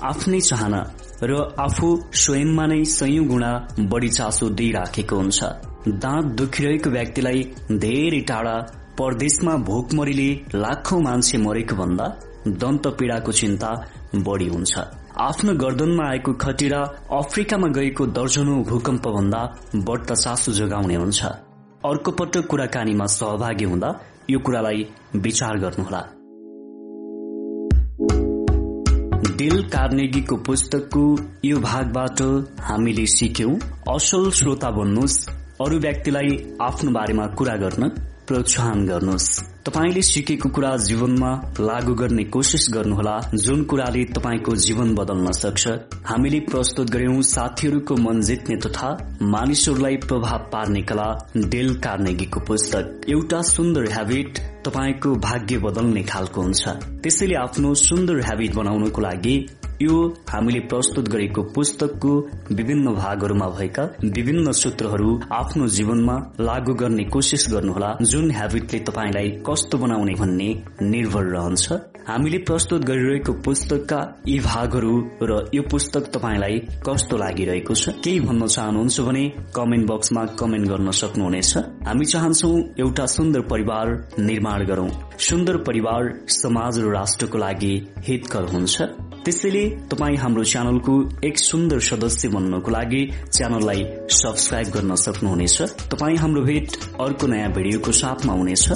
आफ्नै 0.03 0.39
चाहना 0.41 0.81
र 1.23 1.31
आफू 1.59 1.87
स्वयंमा 2.13 2.65
नै 2.67 2.83
सयौं 2.85 3.27
गुणा 3.27 3.51
बढ़ी 3.91 4.09
चासो 4.09 4.49
दिइराखेको 4.59 5.15
हुन्छ। 5.15 5.39
दाँत 6.03 6.25
दुखिरहेको 6.37 6.89
व्यक्तिलाई 6.89 7.41
धेरै 7.83 8.21
टाढा 8.29 8.55
परदेशमा 8.99 9.55
भोकमरीले 9.69 10.29
लाखौं 10.55 11.01
मान्छे 11.01 11.37
मरेको 11.37 11.75
भन्दा 11.75 12.05
दन्त 12.61 12.87
पीड़ाको 12.99 13.31
चिन्ता 13.31 13.69
बढ़ी 14.27 14.47
हुन्छ। 14.47 14.73
आफ्नो 15.19 15.53
गर्दनमा 15.53 16.03
आएको 16.09 16.31
खटिरा 16.33 16.79
अफ्रिकामा 17.11 17.67
गएको 17.67 18.05
दर्जनौ 18.17 18.55
भूकम्प 18.63 19.07
भन्दा 19.07 19.39
बढ्ता 19.87 20.15
चासो 20.15 20.51
जोगाउने 20.53 20.95
हुन्छ। 20.95 21.23
अर्को 21.89 22.11
पटक 22.11 22.45
कुराकानीमा 22.47 23.05
सहभागी 23.05 23.65
हुँदा 23.65 23.89
यो 24.29 24.39
कुरालाई 24.39 24.85
विचार 25.15 25.57
गर्नुहोला। 25.57 26.01
डिल 29.37 29.57
कार्नेगीको 29.69 30.35
पुस्तकको 30.45 31.03
यो 31.45 31.57
भागबाट 31.59 32.21
हामीले 32.61 33.05
सिक्यौं 33.17 33.57
असल 33.95 34.29
श्रोता 34.39 34.69
बन्नुहोस् 34.71 35.19
अरू 35.61 35.79
व्यक्तिलाई 35.79 36.37
आफ्नो 36.61 36.91
बारेमा 36.91 37.27
कुरा 37.37 37.55
गर्न 37.55 37.89
प्रोत्साहन 38.27 38.85
गर्नुहोस्। 38.85 39.29
तपाईँले 39.67 40.01
सिकेको 40.01 40.49
कुरा 40.49 40.69
जीवनमा 40.77 41.29
लागू 41.59 41.93
गर्ने 41.93 42.23
कोसिस 42.23 42.67
गर्नुहोला। 42.73 43.15
जुन 43.35 43.63
कुराले 43.63 44.03
तपाईँको 44.15 44.55
जीवन 44.55 44.95
बदल्न 44.95 45.31
सक्छ। 45.31 45.67
हामीले 46.07 46.39
प्रस्तुत 46.39 46.89
गर्यौं 46.89 47.21
साथीहरूको 47.21 47.95
मन 47.95 48.21
जित्ने 48.21 48.55
तथा 48.55 49.17
मानिसहरूलाई 49.21 49.95
प्रभाव 50.07 50.49
पार्ने 50.53 50.81
कला 50.81 51.07
डेल 51.37 51.75
कार्नेगीको 51.75 52.39
पुस्तक। 52.39 53.01
एउटा 53.09 53.41
सुन्दर 53.41 53.91
हेबिट 53.91 54.39
तपाईँको 54.65 55.15
भाग्य 55.15 55.57
बदल्ने 55.57 56.03
खालको 56.03 56.41
हुन्छ। 56.41 56.67
त्यसैले 57.03 57.35
आफ्नो 57.35 57.73
सुन्दर 57.73 58.19
हेबिट 58.19 58.55
बनाउनको 58.55 59.01
लागि 59.01 59.35
यो 59.81 59.95
हामीले 60.29 60.59
प्रस्तुत 60.59 61.09
गरेको 61.09 61.41
पुस्तकको 61.43 62.11
विभिन्न 62.51 62.93
भागहरूमा 62.95 63.47
भएका 63.49 63.83
विभिन्न 64.03 64.51
सूत्रहरू 64.51 65.09
आफ्नो 65.31 65.67
जीवनमा 65.67 66.15
लागू 66.39 66.73
गर्ने 66.73 67.03
कोसिस 67.03 67.45
गर्नुहोला। 67.51 67.97
जुन 68.01 68.31
हेबिटले 68.31 68.79
तपाईँलाई 68.79 69.29
कस्तो 69.49 69.77
बनाउने 69.77 70.13
भन्ने 70.13 70.49
निर्भर 70.81 71.23
रहन्छ। 71.23 71.73
हामीले 72.07 72.37
प्रस्तुत 72.47 72.83
गरिरहेको 72.87 73.33
पुस्तकका 73.43 73.97
यी 74.27 74.37
भागहरू 74.39 74.91
र 75.21 75.39
यो 75.53 75.63
पुस्तक 75.71 76.05
तपाईँलाई 76.13 76.59
कस्तो 76.79 77.17
लागिरहेको 77.17 77.75
छ 77.75 77.91
केही 77.99 78.19
भन्न 78.23 78.47
चाहनुहुन्छ 78.47 78.99
भने 79.07 79.23
कमेन्ट 79.51 79.87
बक्समा 79.89 80.23
कमेन्ट 80.39 80.67
गर्न 80.69 80.91
सक्नुहुनेछ। 80.91 81.51
हामी 81.87 82.05
चाहन्छौ 82.05 82.51
एउटा 82.79 83.05
सुन्दर 83.15 83.41
परिवार 83.51 83.91
निर्माण 84.19 84.65
गरौं। 84.65 84.87
सुन्दर 85.19 85.57
परिवार 85.67 86.13
समाज 86.31 86.79
र 86.79 86.95
राष्ट्रको 86.95 87.37
लागि 87.37 87.73
हितकर 88.07 88.49
हुन्छ। 88.55 88.75
त्यसैले 89.27 89.67
तपाईँ 89.91 90.17
हाम्रो 90.23 90.43
च्यानलको 90.47 90.95
एक 91.27 91.37
सुन्दर 91.43 91.79
सदस्य 91.91 92.27
बन्नको 92.31 92.71
लागि 92.71 93.03
च्यानललाई 93.35 93.83
सब्सक्राइब 94.23 94.75
गर्न 94.79 94.95
सक्नुहुनेछ। 94.95 95.61
तपाईँ 95.91 96.17
हाम्रो 96.23 96.47
भेट 96.47 96.81
अर्को 97.03 97.27
नयाँ 97.27 97.51
भिडियोको 97.51 97.91
साथमा 97.91 98.33
हुनेछ। 98.33 98.67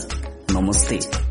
नमस्ते। 0.52 1.31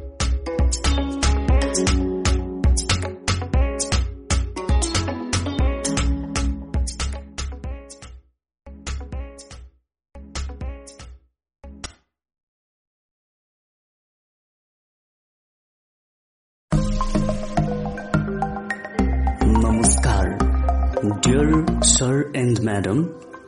सर 22.01 22.21
एन्ड 22.37 22.59
म्याडम 22.65 23.03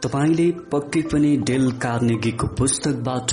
तपाईँले 0.04 0.44
पक्कै 0.72 1.00
पनि 1.02 1.28
डेल 1.48 1.70
कार्नेगीको 1.82 2.46
पुस्तकबाट 2.46 3.32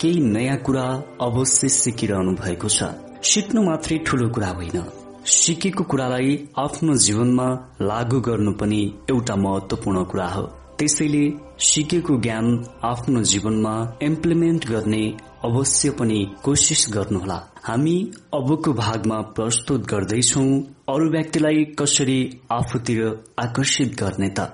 केही 0.00 0.20
नयाँ 0.34 0.56
कुरा 0.56 0.84
अवश्य 1.26 1.68
सिकिरहनु 1.76 2.34
भएको 2.42 2.68
छ। 2.68 2.90
सिक्नु 3.30 3.62
मात्रै 3.62 3.98
ठूलो 4.06 4.28
कुरा 4.28 4.50
होइन। 4.58 4.78
सिकेको 5.26 5.84
कुरालाई 5.84 6.36
आफ्नो 6.58 6.94
जीवनमा 7.06 7.46
लागू 7.82 8.20
गर्नु 8.20 8.52
पनि 8.52 8.80
एउटा 9.10 9.36
महत्वपूर्ण 9.36 10.04
कुरा 10.04 10.28
हो। 10.28 10.44
त्यसैले 10.78 11.24
सिकेको 11.70 12.20
ज्ञान 12.20 12.46
आफ्नो 12.84 13.22
जीवनमा 13.32 13.74
इम्प्लिमेन्ट 14.02 14.68
गर्ने 14.68 15.02
अवश्य 15.50 15.90
पनि 15.98 16.20
कोसिस 16.44 16.86
गर्नुहोला। 16.94 17.40
हामी 17.64 17.96
अबको 18.34 18.72
भागमा 18.84 19.20
प्रस्तुत 19.36 19.90
गर्दैछौ 19.90 20.46
अरू 20.94 21.10
व्यक्तिलाई 21.10 21.64
कसरी 21.82 22.20
आफूतिर 22.52 23.04
आकर्षित 23.38 24.00
गर्ने 24.04 24.32
त। 24.38 24.50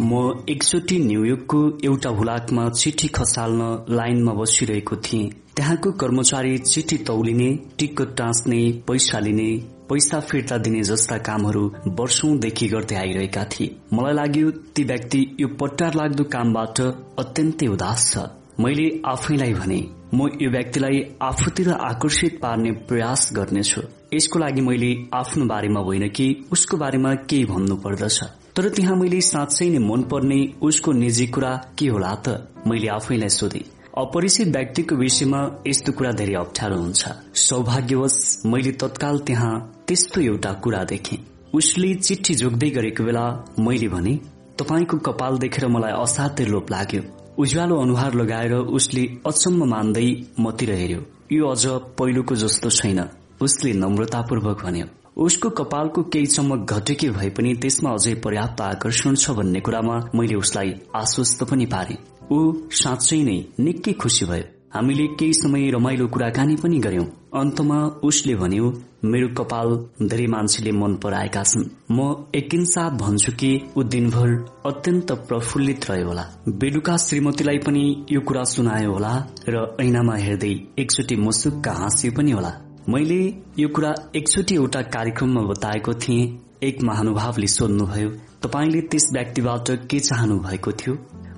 म 0.00 0.44
एकचोटि 0.48 0.98
न्युयोर्कको 0.98 1.60
एउटा 1.84 2.10
हुलाकमा 2.10 2.68
चिठी 2.68 3.08
खसाल्न 3.08 3.86
लाइनमा 3.90 4.32
बसिरहेको 4.32 4.96
थिएँ। 4.96 5.30
त्यहाँको 5.56 5.92
कर्मचारी 5.92 6.58
चिठी 6.58 6.96
तौलिने 6.98 7.48
टिकट 7.78 8.14
टाँच्ने 8.16 8.60
पैसा 8.88 9.18
लिने 9.18 9.48
पैसा 9.88 10.20
फिर्ता 10.20 10.58
दिने 10.58 10.82
जस्ता 10.82 11.18
कामहरू 11.18 11.64
वर्षौंदेखि 11.98 12.68
गर्दै 12.68 12.96
आइरहेका 12.96 13.44
थिए। 13.44 13.76
मलाई 13.92 14.14
लाग्यो 14.14 14.50
ती 14.50 14.84
व्यक्ति 14.84 15.36
यो 15.40 15.48
पट्टार 15.48 15.94
लाग्दो 15.94 16.24
कामबाट 16.24 16.80
अत्यन्तै 17.18 17.66
उदास 17.66 18.10
छ। 18.12 18.28
मैले 18.60 18.88
आफैलाई 19.06 19.54
भने 19.54 19.80
म 20.14 20.28
यो 20.42 20.50
व्यक्तिलाई 20.50 21.04
आफूतिर 21.22 21.70
आकर्षित 21.72 22.38
पार्ने 22.42 22.72
प्रयास 22.88 23.30
गर्नेछु। 23.36 23.80
यसको 24.14 24.38
लागि 24.38 24.60
मैले 24.60 24.90
आफ्नो 25.14 25.44
बारेमा 25.44 25.80
होइन 25.80 26.08
कि 26.08 26.26
उसको 26.52 26.76
बारेमा 26.76 27.14
केही 27.30 27.44
भन्नु 27.44 27.76
पर्दछ 27.76 28.22
तर 28.56 28.68
त्यहाँ 28.68 28.96
मैले 28.96 29.20
साँच्चै 29.20 29.68
नै 29.68 29.78
मनपर्ने 29.78 30.38
उसको 30.62 30.92
निजी 30.92 31.26
कुरा 31.26 31.50
के 31.78 31.88
होला 31.88 32.14
त 32.26 32.28
मैले 32.66 32.88
आफैलाई 32.88 33.28
सोधे। 33.28 33.62
अपरिचित 33.98 34.48
व्यक्तिको 34.48 34.94
विषयमा 34.96 35.40
यस्तो 35.66 35.92
कुरा 35.92 36.12
धेरै 36.12 36.34
अप्ठ्यारो 36.34 36.76
हुन्छ। 36.76 37.08
सौभाग्यवश 37.34 38.16
मैले 38.46 38.72
तत्काल 38.72 39.18
त्यहाँ 39.26 39.52
त्यस्तो 39.88 40.20
एउटा 40.20 40.52
कुरा 40.62 40.84
देखे। 40.84 41.18
उसले 41.54 41.94
चिठी 41.96 42.34
जोग्दै 42.34 42.70
गरेको 42.70 43.04
बेला 43.04 43.26
मैले 43.58 43.88
भने 43.88 44.14
तपाईँको 44.58 44.96
कपाल 45.06 45.38
देखेर 45.38 45.66
मलाई 45.68 45.92
असाध्य 46.02 46.44
लोप 46.44 46.70
लाग्यो। 46.70 47.02
उज्यालो 47.38 47.76
अनुहार 47.76 48.14
लगाएर 48.14 48.54
उसले 48.78 49.04
अचम्म 49.26 49.70
मान्दै 49.70 50.08
मतिर 50.40 50.70
हेर्यो 50.70 51.00
यो 51.32 51.48
अझ 51.48 51.64
पहिलोको 51.98 52.34
जस्तो 52.36 52.70
छैन। 52.70 53.00
उसले 53.42 53.72
नम्रतापूर्वक 53.72 54.64
भन्यो 54.64 54.86
उसको 55.16 55.48
कपालको 55.50 56.02
केही 56.02 56.26
चमक 56.26 56.72
घटेके 56.72 57.08
भए 57.10 57.28
पनि 57.36 57.54
त्यसमा 57.54 57.90
अझै 57.90 58.14
पर्याप्त 58.24 58.60
आकर्षण 58.60 59.14
छ 59.14 59.30
भन्ने 59.38 59.60
कुरामा 59.60 59.96
मैले 60.14 60.34
उसलाई 60.34 60.74
आश्वस्त 60.94 61.44
पनि 61.50 61.66
पारे। 61.66 61.96
ऊ 62.32 62.38
साँच्चै 62.72 63.22
नै 63.28 63.38
निकै 63.60 63.92
खुसी 63.92 64.24
भयो। 64.24 64.44
हामीले 64.74 65.06
केही 65.18 65.32
समय 65.32 65.70
रमाइलो 65.70 66.06
कुराकानी 66.08 66.56
पनि 66.62 66.78
गर्यौं 66.78 67.06
अन्तमा 67.40 67.78
उसले 68.04 68.34
भन्यो 68.34 68.66
मेरो 69.04 69.28
कपाल 69.38 69.68
धेरै 70.10 70.26
मान्छेले 70.26 70.72
मन 70.72 70.94
पराएका 71.02 71.42
छन्। 71.42 71.64
म 71.90 72.28
एकिनसाथ 72.34 72.90
भन्छु 73.00 73.32
कि 73.40 73.50
ऊ 73.76 73.82
दिनभर 73.94 74.28
अत्यन्त 74.66 75.12
प्रफुल्लित 75.28 75.90
रह्यो 75.90 76.06
होला। 76.08 76.24
बेलुका 76.60 76.96
श्रीमतीलाई 77.06 77.58
पनि 77.66 77.84
यो 78.10 78.20
कुरा 78.20 78.44
सुनायो 78.52 78.92
होला 78.92 79.14
र 79.48 79.66
ऐनामा 79.80 80.16
हेर्दै 80.26 80.54
एकचोटि 80.78 81.16
मुसुक्क 81.16 81.68
हाँस्यो 81.80 82.12
पनि 82.12 82.32
होला। 82.32 82.52
मैले 82.88 83.22
यो 83.58 83.68
कुरा 83.68 83.94
एकचोटि 84.16 84.54
एउटा 84.54 84.80
कार्यक्रममा 84.94 85.40
बताएको 85.42 85.94
थिएँ। 85.94 86.26
एक 86.62 86.82
महानुभावले 86.82 87.46
सोध्नुभयो 87.46 88.10
तपाईँले 88.42 88.80
त्यस 88.80 89.08
व्यक्तिबाट 89.12 89.70
के 89.90 89.98
चाहनु 90.00 90.38
भएको 90.38 90.72
थियो? 90.72 90.94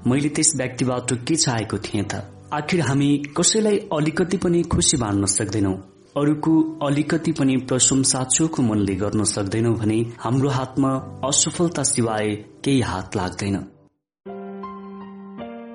मैले 0.07 0.29
त्यस 0.29 0.53
व्यक्तिबाट 0.57 1.13
के 1.29 1.37
चाहेको 1.37 1.79
थिएँ 1.79 2.05
त? 2.05 2.21
आखिर 2.53 2.81
हामी 2.81 3.09
कसैलाई 3.37 3.79
अलिकति 3.93 4.37
पनि 4.37 4.63
खुसी 4.63 4.97
मान्न 4.97 5.27
सक्दैनौ। 5.27 5.73
अरूको 6.17 6.53
अलिकति 6.87 7.33
पनि 7.33 7.57
प्रशंसा 7.57 8.25
चोखो 8.25 8.63
मनले 8.63 8.95
गर्न 8.95 9.25
सक्दैनौ 9.25 9.73
भने 9.73 9.99
हाम्रो 10.21 10.49
हातमा 10.49 10.93
असफलता 11.29 11.83
सिवाय 11.83 12.35
केही 12.65 12.81
हात 12.81 13.17
लाग्दैन। 13.17 13.57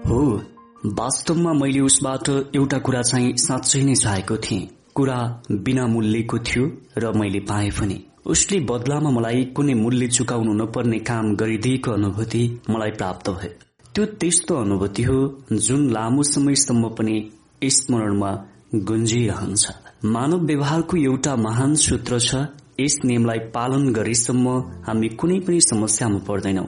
हो 0.07 0.21
वास्तवमा 0.85 1.53
मैले 1.53 1.79
उसबाट 1.79 2.29
एउटा 2.55 2.77
कुरा 2.77 3.01
चाहिँ 3.01 3.35
साँच्चै 3.37 3.83
नै 3.83 3.95
चाहेको 3.95 4.37
थिएँ। 4.37 4.67
कुरा 4.95 5.19
बिना 5.65 5.85
मूल्यको 5.87 6.37
थियो 6.39 6.65
र 6.97 7.11
मैले 7.19 7.39
पाएँ 7.49 7.71
पनि। 7.71 7.97
उसले 8.25 8.59
बदलामा 8.69 9.09
मलाई 9.09 9.43
कुनै 9.55 9.73
मूल्य 9.73 10.07
चुकाउनु 10.07 10.53
नपर्ने 10.53 10.99
काम 11.09 11.35
गरिदिएको 11.35 11.91
अनुभूति 11.91 12.43
मलाई 12.69 12.91
प्राप्त 12.99 13.29
भयो 13.29 13.51
त्यो 13.95 14.05
त्यस्तो 14.19 14.55
अनुभूति 14.55 15.03
हो 15.03 15.17
जुन 15.65 15.81
लामो 15.91 16.23
समयसम्म 16.23 16.89
पनि 16.97 17.15
स्मरणमा 17.75 18.31
गुन्जिरहन्छ। 18.89 19.71
मानव 20.05 20.45
व्यवहारको 20.45 20.97
एउटा 20.97 21.35
महान 21.37 21.75
सूत्र 21.81 22.19
छ 22.19 22.45
यस 22.79 22.95
नियमलाई 23.05 23.39
पालन 23.55 23.91
गरेसम्म 23.93 24.55
हामी 24.87 25.09
कुनै 25.19 25.39
पनि 25.39 25.59
समस्यामा 25.61 26.19
पर्दैनौ। 26.27 26.65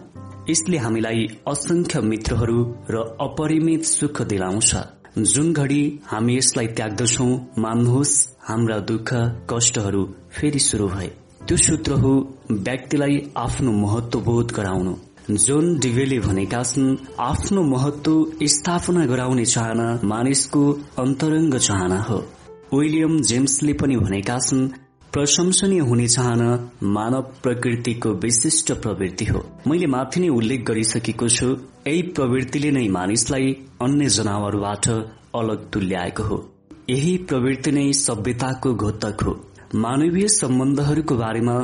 यसले 0.49 0.77
हामीलाई 0.77 1.25
असंख्य 1.47 2.01
मित्रहरू 2.01 2.59
र 2.89 2.95
अपरिमित 3.21 3.83
सुख 3.85 4.21
दिलाउँछ। 4.31 4.75
जुन 5.17 5.53
घडी 5.53 5.99
हामी 6.05 6.35
यसलाई 6.37 6.67
त्याग्दछौ 6.67 7.25
मान्नुहोस् 7.57 8.15
हाम्रा 8.43 8.79
दुःख 8.79 9.09
कष्टहरू 9.49 10.03
फेरि 10.31 10.59
शुरू 10.59 10.87
भए। 10.87 11.07
त्यो 11.47 11.57
सूत्र 11.57 11.93
हो 11.93 12.11
व्यक्तिलाई 12.51 13.31
आफ्नो 13.37 13.71
महत्व 13.71 14.19
बोध 14.19 14.51
गराउनु। 14.51 14.93
जोन 15.45 15.79
डिवेले 15.79 16.19
भनेका 16.19 16.61
छन् 16.63 16.95
आफ्नो 17.19 17.63
महत्व 17.63 18.45
स्थापना 18.47 19.05
गराउने 19.05 19.45
चाहना 19.45 19.87
मानिसको 20.03 20.63
अन्तरङ्ग 20.99 21.57
चाहना 21.57 21.99
हो। 22.01 22.17
विलियम 22.73 23.21
जेम्सले 23.21 23.73
पनि 23.73 23.95
भनेका 23.97 24.37
छन् 24.39 24.69
प्रशंसनीय 25.15 25.79
हुने 25.79 26.07
चाहना 26.07 26.47
मानव 26.83 27.21
प्रकृतिको 27.43 28.09
विशिष्ट 28.13 28.71
प्रवृत्ति 28.71 29.25
हो। 29.25 29.43
मैले 29.67 29.87
माथि 29.87 30.19
नै 30.19 30.29
उल्लेख 30.29 30.63
गरिसकेको 30.67 31.27
छु 31.27 31.45
यही 31.87 32.01
प्रवृत्तिले 32.15 32.71
नै 32.71 32.87
मानिसलाई 32.87 33.51
अन्य 33.81 34.07
जनावरबाट 34.15 34.87
अलग 35.39 35.61
तुल्याएको 35.73 36.23
हो। 36.23 36.37
यही 36.89 37.15
प्रवृत्ति 37.29 37.71
नै 37.71 37.85
सभ्यताको 37.93 38.73
घोतक 38.75 39.23
हो। 39.23 39.33
मानवीय 39.75 40.27
सम्बन्धहरूको 40.27 41.15
बारेमा 41.15 41.55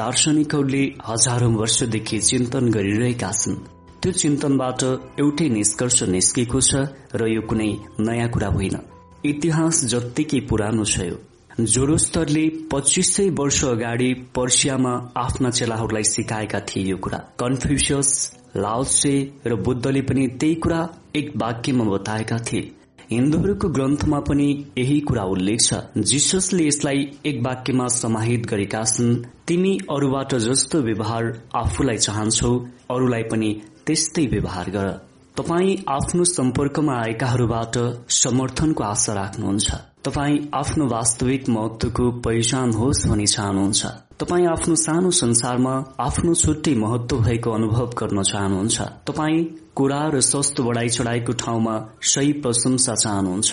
दार्शनिकहरूले 0.00 0.84
हजारौं 1.08 1.52
वर्षदेखि 1.54 2.18
चिन्तन 2.28 2.70
गरिरहेका 2.70 3.30
छन्। 3.32 3.56
त्यो 4.02 4.12
चिन्तनबाट 4.22 4.84
एउटै 5.20 5.48
निष्कर्ष 5.48 6.02
निस्केको 6.14 6.60
छ 6.60 6.86
र 7.14 7.28
यो 7.28 7.42
कुनै 7.50 7.70
नयाँ 8.06 8.30
कुरा 8.30 8.52
होइन। 8.54 8.78
इतिहास 9.24 9.84
जत्तिकै 9.94 10.40
पुरानो 10.50 10.84
छ 10.84 11.10
यो। 11.10 11.18
जोरोस्तरले 11.64 12.48
पच्चिस 12.72 13.16
सय 13.16 13.30
वर्ष 13.30 13.64
अगाडि 13.64 14.14
पर्सियामा 14.14 15.12
आफ्ना 15.16 15.50
चेलाहरूलाई 15.50 16.02
सिकाएका 16.02 16.60
थिए 16.60 16.84
यो 16.84 16.96
कुरा। 16.96 17.18
कन्फ्युसियस 17.18 18.10
लाओसे 18.56 19.32
र 19.46 19.54
बुद्धले 19.54 20.02
पनि 20.02 20.26
त्यही 20.26 20.54
कुरा 20.54 20.88
एक 21.16 21.32
वाक्यमा 21.36 21.84
बताएका 21.84 22.38
थिए। 22.38 22.70
हिन्दूहरूको 23.10 23.68
ग्रन्थमा 23.68 24.20
पनि 24.20 24.66
यही 24.78 25.00
कुरा 25.00 25.24
उल्लेख 25.24 25.60
छ। 25.60 25.74
जिससले 25.98 26.66
यसलाई 26.66 27.10
एक 27.26 27.42
वाक्यमा 27.42 27.86
समाहित 27.88 28.46
गरेका 28.46 28.84
छन् 28.84 29.24
तिमी 29.48 29.78
अरूबाट 29.90 30.34
जस्तो 30.34 30.80
व्यवहार 30.80 31.42
आफूलाई 31.54 31.96
चाहन्छौ 31.96 32.58
अरूलाई 32.90 33.22
पनि 33.22 33.60
त्यस्तै 33.86 34.26
व्यवहार 34.26 34.70
गर। 34.70 35.09
तपाई 35.36 35.74
आफ्नो 35.88 36.24
सम्पर्कमा 36.24 36.94
आएकाहरूबाट 37.00 37.76
समर्थनको 38.14 38.84
आशा 38.84 39.12
राख्नुहुन्छ। 39.14 39.74
तपाई 40.04 40.38
आफ्नो 40.54 40.86
वास्तविक 40.86 41.48
महत्वको 41.48 42.10
पहिचान 42.20 42.72
होस् 42.72 43.06
भनी 43.08 43.26
चाहनुहुन्छ। 43.26 43.86
तपाई 44.20 44.44
आफ्नो 44.46 44.74
सानो 44.74 45.10
संसारमा 45.18 45.74
आफ्नो 46.00 46.34
छुट्टै 46.34 46.74
महत्व 46.74 47.16
भएको 47.26 47.50
अनुभव 47.50 47.90
गर्न 48.00 48.22
चाहनुहुन्छ। 48.22 48.78
तपाई 49.08 49.36
कुरा 49.76 50.00
र 50.14 50.20
सस्तो 50.20 50.62
बढाई 50.62 50.88
चढाइको 50.88 51.32
ठाउँमा 51.42 51.74
सही 52.12 52.32
प्रशंसा 52.42 52.94
चाहनुहुन्छ। 52.94 53.50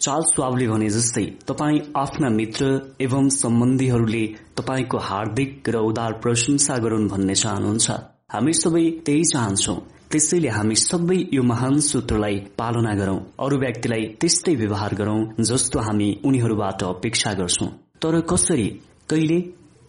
चाल 0.00 0.22
स्वावले 0.32 0.66
भने 0.68 0.88
जस्तै 0.90 1.24
तपाईँ 1.48 1.80
आफ्ना 1.96 2.28
मित्र 2.30 2.66
एवं 3.00 3.28
सम्बन्धीहरूले 3.38 4.24
तपाईँको 4.58 4.98
हार्दिक 5.08 5.68
र 5.68 5.86
उदार 5.90 6.12
प्रशंसा 6.22 6.78
गरून् 6.84 7.08
भन्ने 7.08 7.34
चाहनुहुन्छ। 7.34 7.90
हामी 8.32 8.52
सबै 8.52 8.84
त्यही 9.06 9.24
चाहन्छौ। 9.32 9.78
त्यसैले 10.10 10.48
हामी 10.48 10.74
सबै 10.74 11.16
यो 11.32 11.42
महान 11.42 11.80
सूत्रलाई 11.80 12.36
पालना 12.58 12.94
गरौं 12.94 13.18
अरू 13.38 13.58
व्यक्तिलाई 13.58 14.04
त्यस्तै 14.20 14.54
व्यवहार 14.54 14.94
गरौं 14.94 15.44
जस्तो 15.44 15.78
हामी 15.78 16.08
उनीहरूबाट 16.24 16.82
अपेक्षा 16.82 17.34
गर्छौ। 17.34 17.66
तर 18.02 18.20
कसरी? 18.20 18.66
कहिले? 19.08 19.40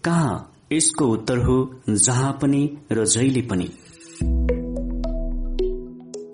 कहाँ? 0.03 0.35
यसको 0.73 1.07
उत्तर 1.07 1.37
हो 1.37 1.57
जहाँ 1.89 2.31
पनि 2.41 2.61
र 2.91 3.05
जहिले 3.05 3.41
पनि। 3.41 3.69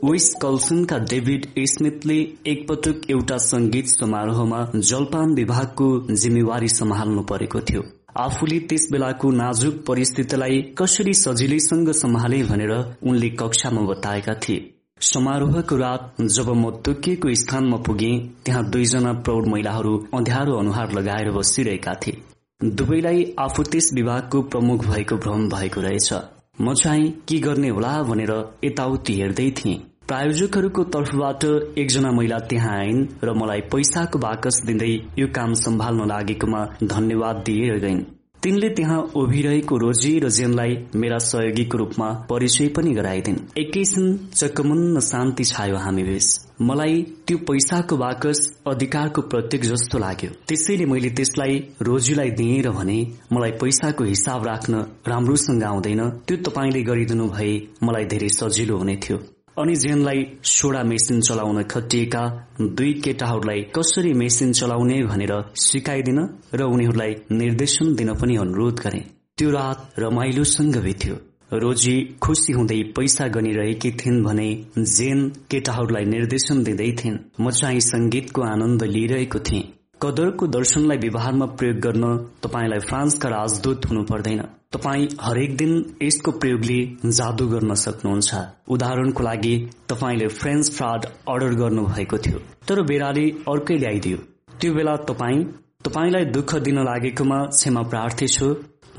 वेस्ट 0.03 0.41
कल्सनका 0.41 0.97
डेभिड 0.97 1.47
स्मिथले 1.57 2.19
एकपटक 2.47 3.09
एउटा 3.09 3.37
संगीत 3.37 3.87
समारोहमा 3.87 4.71
जलपान 4.75 5.33
विभागको 5.33 6.15
जिम्मेवारी 6.15 6.67
सम्हाल्नु 6.67 7.21
परेको 7.21 7.61
थियो। 7.61 7.81
आफूले 8.17 8.59
त्यस 8.69 8.87
बेलाको 8.91 9.31
नाजुक 9.31 9.83
परिस्थितिलाई 9.87 10.61
कसरी 10.77 11.13
सजिलैसँग 11.15 11.91
सम्हाले 11.95 12.41
भनेर 12.43 12.71
उनले 13.03 13.29
कक्षामा 13.39 13.81
बताएका 13.87 14.33
थिए। 14.43 14.73
समारोहको 15.01 15.75
रात 15.77 16.15
जब 16.35 16.49
म 16.55 16.71
तोकिएको 16.85 17.33
स्थानमा 17.35 17.77
पुगे 17.87 18.11
त्यहाँ 18.45 18.63
दुईजना 18.69 19.11
प्रौढ 19.21 19.47
महिलाहरू 19.47 19.93
अँध्यारो 20.13 20.57
अनुहार 20.59 20.91
लगाएर 20.91 21.31
बसिरहेका 21.31 21.93
थिए। 22.05 22.21
दुवैलाई 22.61 23.25
आफू 23.39 23.63
त्यस 23.63 23.91
विभागको 23.93 24.41
प्रमुख 24.53 24.85
भएको 24.85 25.17
भ्रम 25.17 25.47
भएको 25.49 25.81
रहेछ। 25.81 26.13
म 26.61 26.73
चाहिँ 26.73 27.09
के 27.29 27.37
गर्ने 27.39 27.69
होला 27.69 28.01
भनेर 28.03 28.33
यताउति 28.63 29.13
हेर्दै 29.13 29.49
थिएँ। 29.57 29.77
प्रायोजकहरूको 30.07 30.83
तर्फबाट 30.95 31.43
एकजना 31.77 32.11
महिला 32.11 32.37
त्यहाँ 32.49 32.75
आइन् 32.79 32.99
र 33.23 33.33
मलाई 33.33 33.61
पैसाको 33.71 34.19
बाकस 34.19 34.61
दिँदै 34.65 34.93
यो 35.19 35.27
काम 35.35 35.53
सम्हाल्न 35.61 36.07
लागेकोमा 36.07 36.61
धन्यवाद 36.83 37.43
दिएर 37.47 37.79
गइन् 37.79 37.99
तिनले 38.43 38.69
त्यहाँ 38.69 39.01
उभिरहेको 39.15 39.77
रोजी 39.77 40.13
र 40.19 40.29
जेनलाई 40.29 40.77
मेरा 40.95 41.17
सहयोगीको 41.27 41.77
रूपमा 41.77 42.09
परिचय 42.29 42.67
पनि 42.77 42.93
गराइदिन् 42.93 43.43
एकैछिन 43.59 44.17
चकमुन्न 44.33 44.99
शान्ति 45.11 45.43
छायो 45.43 45.77
हामी 45.85 46.03
बीच 46.03 46.27
मलाई 46.61 47.01
त्यो 47.27 47.37
पैसाको 47.43 47.97
बाकस 47.97 48.47
अधिकारको 48.67 49.21
प्रत्येक 49.21 49.63
जस्तो 49.65 49.99
लाग्यो। 49.99 50.31
त्यसैले 50.47 50.85
मैले 50.85 51.09
त्यसलाई 51.19 51.63
रोजीलाई 51.83 52.31
दिएँ 52.39 52.61
र 52.63 52.71
भने 52.71 52.99
मलाई 53.33 53.51
पैसाको 53.61 54.03
हिसाब 54.03 54.47
राख्न 54.47 54.85
राम्रोसँग 55.07 55.63
आउँदैन। 55.63 56.09
त्यो 56.27 56.43
तपाईँले 56.47 56.83
गरिदिनु 56.83 57.27
भए 57.29 57.55
मलाई 57.83 58.05
धेरै 58.13 58.29
सजिलो 58.41 58.77
हुने 58.77 58.95
थियो। 59.03 59.36
अनि 59.57 59.75
जेनलाई 59.75 60.25
सोडा 60.43 60.81
मेसिन 60.83 61.21
चलाउन 61.21 61.63
खटिएका 61.63 62.23
दुई 62.61 62.93
केटाहरूलाई 62.93 63.61
कसरी 63.75 64.13
मेसिन 64.13 64.51
चलाउने 64.53 64.97
भनेर 65.03 65.33
सिकाइदिन 65.55 66.19
र 66.53 66.63
उनीहरूलाई 66.63 67.15
निर्देशन 67.31 67.95
दिन 67.95 68.13
पनि 68.13 68.35
अनुरोध 68.35 68.79
गरे। 68.79 68.99
त्यो 69.37 69.49
रात 69.51 69.99
रमाइलोसँग 69.99 70.77
बित्यो। 70.77 71.15
रोजी 71.53 71.95
खुसी 72.21 72.53
हुँदै 72.53 72.81
पैसा 72.95 73.27
गनिरहेकी 73.27 73.91
थिइन् 73.91 74.23
भने 74.23 74.47
जेन 74.77 75.19
केटाहरूलाई 75.51 76.05
निर्देशन 76.05 76.63
दिँदै 76.63 76.91
थिइन्। 76.91 77.17
म 77.41 77.51
चाहिँ 77.51 77.79
संगीतको 77.79 78.41
आनन्द 78.41 78.83
लिइरहेको 78.83 79.39
थिएँ। 79.39 79.63
कदरको 80.01 80.47
दर्शनलाई 80.47 80.97
व्यवहारमा 80.97 81.45
प्रयोग 81.57 81.77
गर्न 81.77 82.05
तपाईँलाई 82.43 82.79
फ्रान्सका 82.79 83.29
राजदूत 83.29 83.89
हुनु 83.89 84.03
पर्दैन। 84.03 84.43
तपाईँ 84.73 85.07
हरेक 85.21 85.55
दिन 85.57 85.73
यसको 86.03 86.31
प्रयोगले 86.39 86.79
जादु 87.17 87.45
गर्न 87.47 87.73
सक्नुहुन्छ। 87.83 88.39
उदाहरणको 88.69 89.23
लागि 89.23 89.53
तपाईँले 89.89 90.27
फ्रेन्च 90.39 90.71
फ्राड 90.71 91.05
अर्डर 91.31 91.53
गर्नु 91.61 91.85
भएको 91.87 92.17
थियो 92.25 92.39
तर 92.67 92.81
बेराले 92.89 93.25
अर्कै 93.51 93.77
ल्याइदियो। 93.77 94.17
त्यो 94.59 94.73
बेला 94.73 94.95
तपाईँ 95.09 95.43
तपाईँलाई 95.85 96.25
दुःख 96.35 96.55
दिन 96.65 96.79
लागेकोमा 96.83 97.39
क्षमा 97.53 97.81
प्रार्थी 97.91 98.27
छु। 98.27 98.47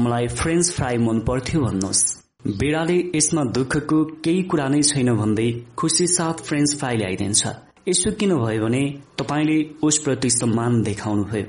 मलाई 0.00 0.26
फ्रेन्च 0.38 0.72
फ्राई 0.72 0.96
मन 1.06 1.20
पर्थ्यो 1.28 1.60
भन्नुहोस्। 1.60 2.02
बेडाले 2.58 2.98
यसमा 3.14 3.44
दुःखको 3.56 4.02
केही 4.24 4.42
कुरा 4.50 4.66
नै 4.68 4.82
छैन 4.90 5.14
भन्दै 5.20 5.48
खुसी 5.76 6.06
साथ 6.16 6.44
फ्रेन्च 6.48 6.76
फ्राई 6.78 6.96
ल्याइदिन्छ। 6.96 7.54
यसो 7.88 8.10
किन 8.18 8.36
भयो 8.36 8.64
भने 8.64 8.84
तपाईँले 9.18 9.58
उसप्रति 9.82 10.30
सम्मान 10.30 10.82
देखाउनुभयो। 10.82 11.46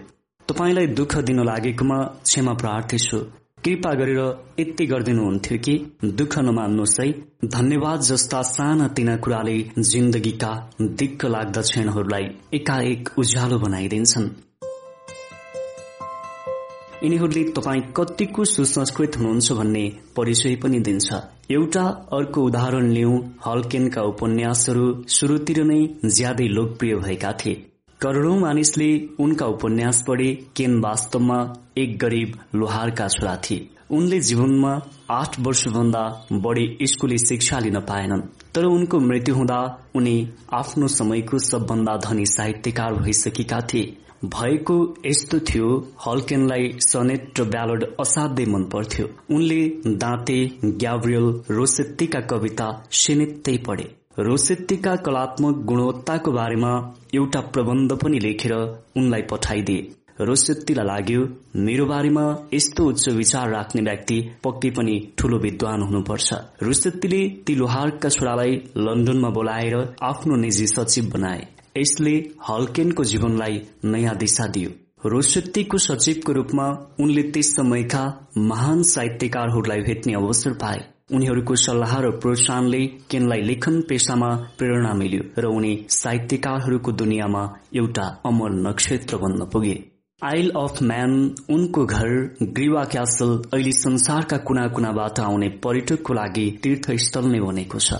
तपाईँलाई 0.47 0.87
दुःख 0.99 1.17
दिन 1.27 1.43
लागेकोमा 1.45 1.99
क्षमा 2.23 2.53
प्रार्थी 2.61 2.97
छु। 2.99 3.19
कृपा 3.65 3.93
गरेर 3.93 4.19
यति 4.59 4.85
गरिदिनुहुन्थ्यो 4.85 5.57
कि 5.57 5.73
दुःख 6.05 6.37
नमान्नुहोस् 6.39 6.99
है। 7.01 7.11
धन्यवाद 7.45 8.01
जस्ता 8.01 8.41
साना 8.41 8.87
तिना 8.87 9.15
कुराले 9.17 9.55
जिन्दगीका 9.79 10.51
दिक्क 10.81 11.25
लाग्दा 11.25 11.61
क्षणहरूलाई 11.61 12.29
एकाएक 12.53 13.09
उज्यालो 13.19 13.57
बनाइदिन्छन्। 13.59 14.29
यिनीहरूले 17.03 17.43
तपाईँ 17.51 17.81
कतिको 17.97 18.45
सुसंस्कृत 18.45 19.17
हुनुहुन्छ 19.17 19.51
भन्ने 19.51 19.85
परिचय 20.15 20.55
पनि 20.55 20.79
दिन्छ। 20.79 21.13
एउटा 21.51 21.83
अर्को 22.13 22.43
उदाहरण 22.43 22.91
लिऊ 22.91 23.17
हल्केनका 23.45 24.01
उपन्यासहरू 24.01 24.85
शुरूतिर 25.07 25.63
नै 25.63 25.81
ज्यादै 26.05 26.47
लोकप्रिय 26.47 26.95
भएका 26.95 27.31
थिए। 27.33 27.68
करोड़ौं 28.01 28.37
मानिसले 28.39 28.85
उनका 29.19 29.45
उपन्यास 29.45 30.03
पढे 30.07 30.27
केन 30.55 30.79
वास्तवमा 30.79 31.39
एक 31.77 31.97
गरीब 31.99 32.37
लोहारका 32.55 33.07
छोरा 33.07 33.35
थिए। 33.45 33.67
उनले 33.91 34.19
जीवनमा 34.19 34.71
आठ 35.11 35.39
वर्षभन्दा 35.39 36.03
बढ़ी 36.45 36.87
स्कूली 36.87 37.17
शिक्षा 37.17 37.59
लिन 37.59 37.79
पाएनन् 37.89 38.21
तर 38.55 38.65
उनको 38.65 38.99
मृत्यु 38.99 39.35
हुँदा 39.35 39.59
उनी 39.95 40.15
आफ्नो 40.53 40.87
समयको 40.87 41.39
सबभन्दा 41.39 41.97
धनी 42.07 42.25
साहित्यकार 42.27 42.93
भइसकेका 43.01 43.61
थिए। 43.73 43.95
भएको 44.25 44.79
यस्तो 45.05 45.39
थियो 45.49 45.75
हल्केनलाई 46.07 46.73
सनेट 46.87 47.39
र 47.39 47.49
ब्यालड 47.49 47.85
असाध्यै 47.99 48.47
मन 48.47 48.63
पर्थ्यो। 48.73 49.09
उनले 49.35 49.61
दाँते 49.99 50.43
ग्याब्रियल 50.65 51.31
रोसेत्तीका 51.51 52.27
कविता 52.31 52.73
सिनित्तै 53.03 53.57
पढे। 53.67 53.98
रोसेत्तीका 54.17 54.95
कलात्मक 54.95 55.57
गुणवत्ताको 55.65 56.31
बारेमा 56.31 56.71
एउटा 57.15 57.41
प्रबन्ध 57.53 57.93
पनि 58.01 58.19
लेखेर 58.19 58.53
उनलाई 58.97 59.21
पठाइदिए। 59.31 60.25
रोसेत्तीलाई 60.27 60.85
लाग्यो 60.85 61.21
मेरो 61.65 61.85
बारेमा 61.85 62.23
यस्तो 62.53 62.85
उच्च 62.89 63.07
विचार 63.09 63.49
राख्ने 63.49 63.81
व्यक्ति 63.81 64.17
पक्कै 64.43 64.69
पनि 64.69 64.97
ठूलो 65.17 65.37
विद्वान 65.37 65.81
हुनुपर्छ 65.81 66.33
रोसेत्तीले 66.61 67.21
ती 67.45 67.55
लोहारका 67.55 68.09
छोरालाई 68.09 68.59
लन्डनमा 68.77 69.29
बोलाएर 69.29 69.77
आफ्नो 70.03 70.35
निजी 70.35 70.67
सचिव 70.67 71.09
बनाए। 71.13 71.47
यसले 71.77 72.15
हल्केनको 72.49 73.03
जीवनलाई 73.13 73.61
नयाँ 73.85 74.17
दिशा 74.17 74.47
दियो। 74.53 74.69
रोसेत्तीको 75.09 75.77
सचिवको 75.87 76.31
रूपमा 76.33 76.69
उनले 76.99 77.23
त्यस 77.31 77.55
समयका 77.55 78.05
महान 78.51 78.83
साहित्यकारहरूलाई 78.93 79.81
भेट्ने 79.81 80.13
अवसर 80.13 80.53
पाए। 80.63 80.87
उनीहरूको 81.11 81.55
सल्लाह 81.55 81.93
र 81.99 82.09
प्रोत्साहनले 82.23 82.81
केनलाई 83.11 83.41
लेखन 83.41 83.81
पेसामा 83.89 84.29
प्रेरणा 84.57 84.93
मिल्यो 84.93 85.23
र 85.37 85.45
उनी 85.57 85.73
साहित्यकारहरूको 85.89 86.91
दुनियाँमा 87.01 87.43
एउटा 87.75 88.05
अमर 88.25 88.51
नक्षत्र 88.67 89.17
बन्न 89.17 89.45
पुगे। 89.53 89.75
आइल 90.21 90.49
अफ 90.57 90.81
म्यान 90.83 91.11
उनको 91.49 91.85
घर 91.85 92.09
ग्रीवा 92.43 92.83
क्यासल 92.83 93.29
अहिले 93.53 93.71
संसारका 93.71 94.37
कुना 94.37 94.67
कुनाबाट 94.67 95.19
आउने 95.19 95.49
पर्यटकको 95.63 96.13
लागि 96.13 96.47
तीर्थस्थल 96.63 97.31
नै 97.31 97.39
बनेको 97.39 97.79
छ। 97.79 97.93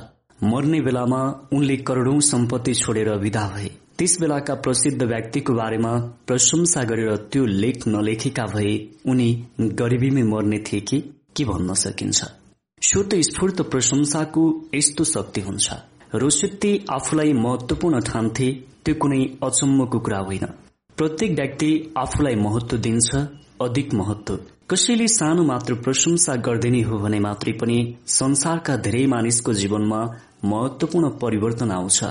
मर्ने 0.44 0.82
बेलामा 0.82 1.22
उनले 1.54 1.78
करोड़ौं 1.78 2.20
सम्पत्ति 2.20 2.74
छोडेर 2.74 3.10
विदा 3.18 3.46
भए। 3.56 3.70
त्यस 3.98 4.18
बेलाका 4.22 4.54
प्रसिद्ध 4.56 5.02
व्यक्तिको 5.04 5.54
बारेमा 5.54 5.94
प्रशंसा 6.28 6.84
गरेर 6.84 7.16
त्यो 7.32 7.46
लेख 7.46 7.88
नलेखेका 7.88 8.46
भए 8.46 8.76
उनी 9.06 9.30
गरिबीमै 9.60 10.24
मर्ने 10.24 10.60
थिए 10.68 10.80
कि? 10.80 11.00
के 11.36 11.46
भन्न 11.46 11.74
सकिन्छ? 11.74 12.39
शुद्ध 12.82 13.22
स्फूर्त 13.22 13.62
प्रशंसाको 13.62 14.44
यस्तो 14.76 15.04
शक्ति 15.04 15.42
हुन्छ। 15.42 15.74
रोसेत्ती 16.16 16.86
आफूलाई 16.92 17.34
महत्वपूर्ण 17.34 18.00
ठान्थे 18.00 18.48
त्यो 18.86 18.96
कुनै 18.96 19.20
अचम्मको 19.44 20.00
कुरा 20.00 20.20
होइन। 20.20 20.46
प्रत्येक 20.98 21.32
व्यक्ति 21.32 21.72
आफूलाई 21.98 22.36
महत्व 22.36 22.78
दिन्छ 22.78 23.16
अधिक 23.62 23.94
महत्व 23.94 24.40
कसैले 24.70 25.08
सानो 25.08 25.44
मात्र 25.44 25.74
प्रशंसा 25.74 26.36
गर्दिने 26.36 26.82
हो 26.82 26.98
भने 26.98 27.20
मात्रै 27.20 27.54
पनि 27.54 27.78
संसारका 28.08 28.78
धेरै 28.78 29.06
मानिसको 29.08 29.54
जीवनमा 29.54 30.02
महत्वपूर्ण 30.46 31.10
परिवर्तन 31.10 31.72
आउँछ। 31.72 32.04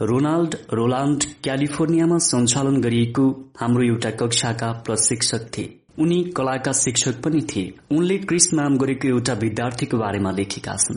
रोनाल्ड 0.00 0.54
रोलान्ड 0.72 1.24
क्यालिफोर्नियामा 1.44 2.18
सञ्चालन 2.18 2.80
गरिएको 2.80 3.30
हाम्रो 3.60 3.82
एउटा 3.82 4.10
कक्षाका 4.20 4.72
प्रशिक्षक 4.86 5.50
थिए। 5.56 5.79
उनी 5.98 6.22
कलाका 6.36 6.72
शिक्षक 6.72 7.22
पनि 7.22 7.40
थिए। 7.40 7.72
उनले 7.90 8.18
क्रिस 8.18 8.52
नाम 8.54 8.76
गरेको 8.78 9.08
एउटा 9.08 9.32
विद्यार्थीको 9.32 9.98
बारेमा 9.98 10.30
लेखेका 10.30 10.76
छन्। 10.76 10.96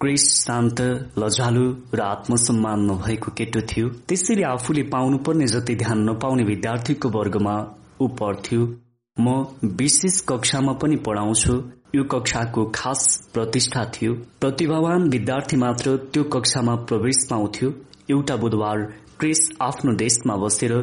क्रिस 0.00 0.24
शान्त 0.44 0.80
लजालु 1.18 1.66
र 1.94 2.00
आत्मसम्मान 2.00 2.80
नभएको 2.90 3.30
केटो 3.30 3.60
थियो। 3.60 3.88
त्यसैले 3.88 4.42
आफूले 4.42 4.82
पाउनुपर्ने 4.82 5.46
जति 5.46 5.74
ध्यान 5.76 6.10
नपाउने 6.10 6.44
विद्यार्थीको 6.44 7.08
वर्गमा 7.08 7.54
ऊ 8.00 8.08
पढ्थ्यो। 8.08 8.66
म 9.20 9.44
विशेष 9.64 10.20
कक्षामा 10.20 10.72
पनि 10.72 10.96
पढाउँछु। 10.96 11.54
यो 11.94 12.04
कक्षाको 12.04 12.64
खास 12.74 13.30
प्रतिष्ठा 13.34 13.84
थियो। 13.84 14.12
प्रतिभावान 14.40 15.08
विद्यार्थी 15.08 15.56
मात्र 15.56 15.96
त्यो 15.96 16.24
कक्षामा 16.24 16.74
प्रवेश 16.74 17.26
पाउँथ्यो। 17.30 17.70
एउटा 18.10 18.36
बुधबार 18.36 18.82
क्रिस 19.18 19.48
आफ्नो 19.60 19.92
देशमा 19.92 20.36
बसेर 20.36 20.74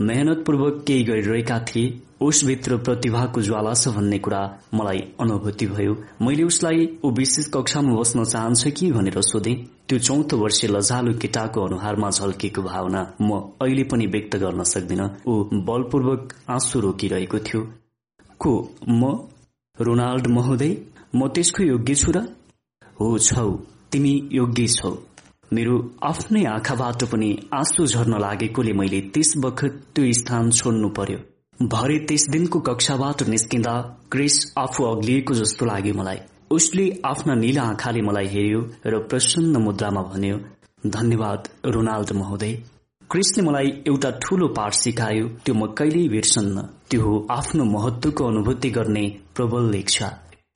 मेहनतपूर्वक 0.00 0.84
केही 0.86 1.04
गरिरहेका 1.04 1.58
थिए। 1.58 2.00
उसभित्र 2.20 2.76
प्रतिभाको 2.76 3.40
ज्वाला 3.42 3.72
छ 3.74 3.88
भन्ने 3.88 4.18
कुरा 4.18 4.40
मलाई 4.74 4.98
अनुभूति 5.20 5.66
भयो। 5.66 5.94
मैले 6.22 6.42
उसलाई 6.42 6.98
ऊ 7.04 7.10
विशेष 7.10 7.46
कक्षामा 7.46 7.94
बस्न 7.94 8.24
चाहन्छ 8.24 8.68
कि 8.68 8.90
भनेर 8.92 9.20
सोधे। 9.20 9.54
त्यो 9.88 9.98
चौथो 9.98 10.36
वर्ष 10.36 10.64
लजालु 10.64 11.14
केटाको 11.18 11.64
अनुहारमा 11.64 12.10
झल्किएको 12.10 12.62
भावना 12.62 13.00
म 13.22 13.40
अहिले 13.62 13.84
पनि 13.84 14.06
व्यक्त 14.06 14.36
गर्न 14.36 14.62
सक्दिन। 14.62 15.02
ऊ 15.26 15.42
बलपूर्वक 15.52 16.34
आँसु 16.48 16.80
रोकिरहेको 16.80 17.38
थियो। 17.38 17.62
को? 18.38 18.52
म? 18.88 19.28
रोनाल्ड 19.80 20.26
महोदय? 20.26 20.76
म 21.16 21.28
त्यसको 21.28 21.62
योग्य 21.62 21.94
छु 21.94 22.12
र? 22.12 22.18
हो 23.00 23.18
छौ। 23.18 23.50
तिमी 23.92 24.28
योग्य 24.32 24.66
छौ। 24.66 24.96
मेरो 25.52 25.94
आफ्नै 26.02 26.44
आँखाबाट 26.44 27.04
पनि 27.04 27.30
आँसु 27.54 27.86
झर्न 27.86 28.18
लागेकोले 28.20 28.72
मैले 28.72 29.00
त्यस 29.00 29.34
बखत 29.38 29.82
त्यो 29.94 30.12
स्थान 30.12 30.50
छोड्नु 30.50 30.88
पर्यो। 30.88 31.33
भरे 31.62 31.98
त्यस 31.98 32.26
दिनको 32.30 32.58
कक्षाबाट 32.60 33.22
निस्किँदा 33.28 33.72
क्रिस 34.12 34.36
आफू 34.58 34.84
अग्लिएको 34.84 35.34
जस्तो 35.34 35.66
लाग्यो 35.66 35.94
मलाई। 35.94 36.18
उसले 36.50 36.84
आफ्ना 37.06 37.34
निला 37.34 37.62
आँखाले 37.62 38.00
मलाई 38.02 38.26
हेर्यो 38.26 38.60
र 38.86 38.98
प्रसन्न 39.10 39.62
मुद्रामा 39.62 40.02
भन्यो 40.02 40.38
धन्यवाद 40.86 41.48
रोनाल्ड 41.66 42.12
महोदय। 42.12 42.52
क्रिस्टले 43.10 43.44
मलाई 43.46 43.70
एउटा 43.86 44.10
ठूलो 44.22 44.48
पाठ 44.48 44.74
सिकायो। 44.74 45.28
त्यो 45.44 45.54
म 45.54 45.66
कहिल्यै 45.78 46.08
बिर्सन्न। 46.08 46.66
त्यो 46.90 47.00
हो 47.02 47.14
आफ्नो 47.30 47.64
महत्वको 47.64 48.24
अनुभूति 48.24 48.70
गर्ने 48.70 49.06
प्रबल 49.36 49.70
लेख्छ। 49.70 50.02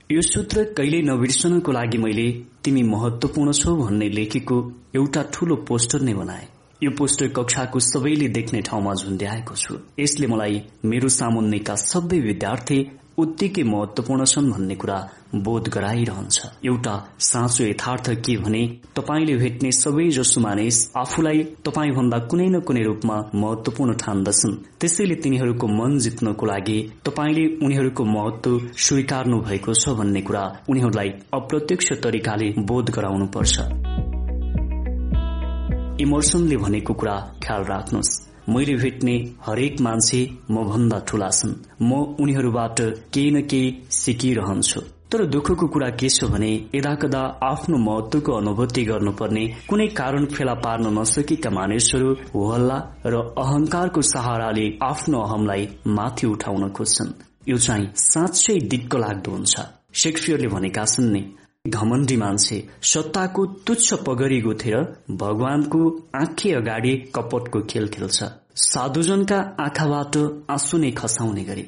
यो 0.09 0.21
सूत्र 0.21 0.63
कहिल्यै 0.77 1.01
नबिर्सनको 1.09 1.71
लागि 1.71 1.97
मैले 1.97 2.27
तिमी 2.63 2.83
महत्वपूर्ण 2.83 3.51
छौ 3.53 3.75
भन्ने 3.75 4.09
लेखेको 4.09 4.57
एउटा 4.95 5.21
ठूलो 5.33 5.55
पोस्टर 5.67 6.01
नै 6.01 6.13
बनाए। 6.13 6.47
यो 6.83 6.91
पोस्टर 6.97 7.27
कक्षाको 7.27 7.79
सबैले 7.79 8.27
देख्ने 8.29 8.59
ठाउँमा 8.61 8.93
झुन्ड्याएको 8.95 9.55
छु। 9.55 9.73
यसले 9.99 10.27
मलाई 10.27 10.61
मेरो 10.85 11.09
सामुन्नेका 11.09 11.75
सबै 11.75 12.19
विद्यार्थी 12.19 12.79
उत्तिकै 13.19 13.63
महत्वपूर्ण 13.63 14.25
छन् 14.25 14.51
भन्ने 14.51 14.75
कुरा 14.75 14.97
बोध 15.35 15.67
गराइरहन्छ। 15.69 16.37
एउटा 16.65 16.93
साँचो 17.19 17.63
यथार्थ 17.63 18.09
के 18.25 18.35
भने 18.37 18.61
तपाईँले 18.95 19.35
भेट्ने 19.35 19.71
सबै 19.71 20.07
जसो 20.09 20.41
मानिस 20.41 20.77
आफूलाई 20.97 21.43
तपाईँ 21.65 21.91
भन्दा 21.91 22.19
कुनै 22.31 22.47
न 22.47 22.59
कुनै 22.63 22.83
रूपमा 22.83 23.17
महत्वपूर्ण 23.35 23.93
ठान्दछन्। 24.03 24.55
त्यसैले 24.79 25.15
तिनीहरूको 25.15 25.67
मन 25.67 25.97
जित्नको 25.99 26.45
लागि 26.45 26.77
तपाईँले 27.05 27.45
उनीहरूको 27.65 28.03
महत्व 28.15 28.59
स्वीकार्नु 28.85 29.41
भएको 29.41 29.73
छ 29.73 29.97
भन्ने 29.99 30.21
कुरा 30.21 30.45
उनीहरूलाई 30.69 31.09
अप्रत्यक्ष 31.33 31.91
तरिकाले 31.99 32.49
बोध 32.71 32.95
गराउनुपर्छ। 32.95 33.59
इमर्सनले 35.99 36.57
भनेको 36.57 36.93
कुरा 36.93 37.15
ख्याल 37.43 37.63
राख्नुहोस्। 37.71 38.11
मैले 38.49 38.75
भेट्ने 38.75 39.15
हरेक 39.45 39.81
मान्छे 39.81 40.21
म 40.51 40.63
भन्दा 40.69 40.99
ठूला 41.07 41.29
छन्। 41.29 41.53
म 41.81 41.91
उनीहरूबाट 42.21 42.79
केही 43.13 43.31
न 43.31 43.41
केही 43.51 43.67
सिकिरहन्छु। 43.99 44.81
तर 45.11 45.25
दुःखको 45.25 45.67
कुरा 45.73 45.89
के 45.99 46.09
छ 46.09 46.29
भने 46.31 46.51
यदाकदा 46.75 47.21
आफ्नो 47.43 47.77
महत्वको 47.77 48.31
अनुभूति 48.31 48.83
गर्नुपर्ने 48.85 49.45
कुनै 49.69 49.87
कारण 49.99 50.25
फेला 50.33 50.53
पार्न 50.65 50.85
नसकेका 50.97 51.49
मानिसहरू 51.49 52.09
हल्ला 52.49 52.77
र 53.05 53.15
अहंकारको 53.43 54.01
सहाराले 54.13 54.65
आफ्नो 54.91 55.17
अहमलाई 55.19 55.67
माथि 55.97 56.27
उठाउन 56.27 56.69
खोज्छन्। 56.77 57.11
यो 57.49 57.57
चाहिँ 57.57 57.89
साँच्चै 57.95 58.57
दिक्क 58.71 58.95
लाग्दो 58.95 59.31
हुन्छ। 59.31 59.55
शेक्सपियरले 60.01 60.47
भनेका 60.47 60.85
छन् 60.85 61.11
नि 61.13 61.21
घमण्डी 61.69 62.17
मान्छे 62.17 62.57
सत्ताको 62.83 63.45
तुच्छ 63.67 63.93
पगरी 64.07 64.39
गुथेर 64.41 64.77
भगवानको 65.23 65.81
आँखे 66.15 66.53
अगाडि 66.53 66.95
कपटको 67.15 67.61
खेल 67.69 67.87
खेल्छ। 67.87 68.23
साधुजनका 68.55 69.39
आँखाबाट 69.59 70.17
आँसु 70.49 70.77
नै 70.77 70.91
खसाउने 70.91 71.43
गरी। 71.43 71.65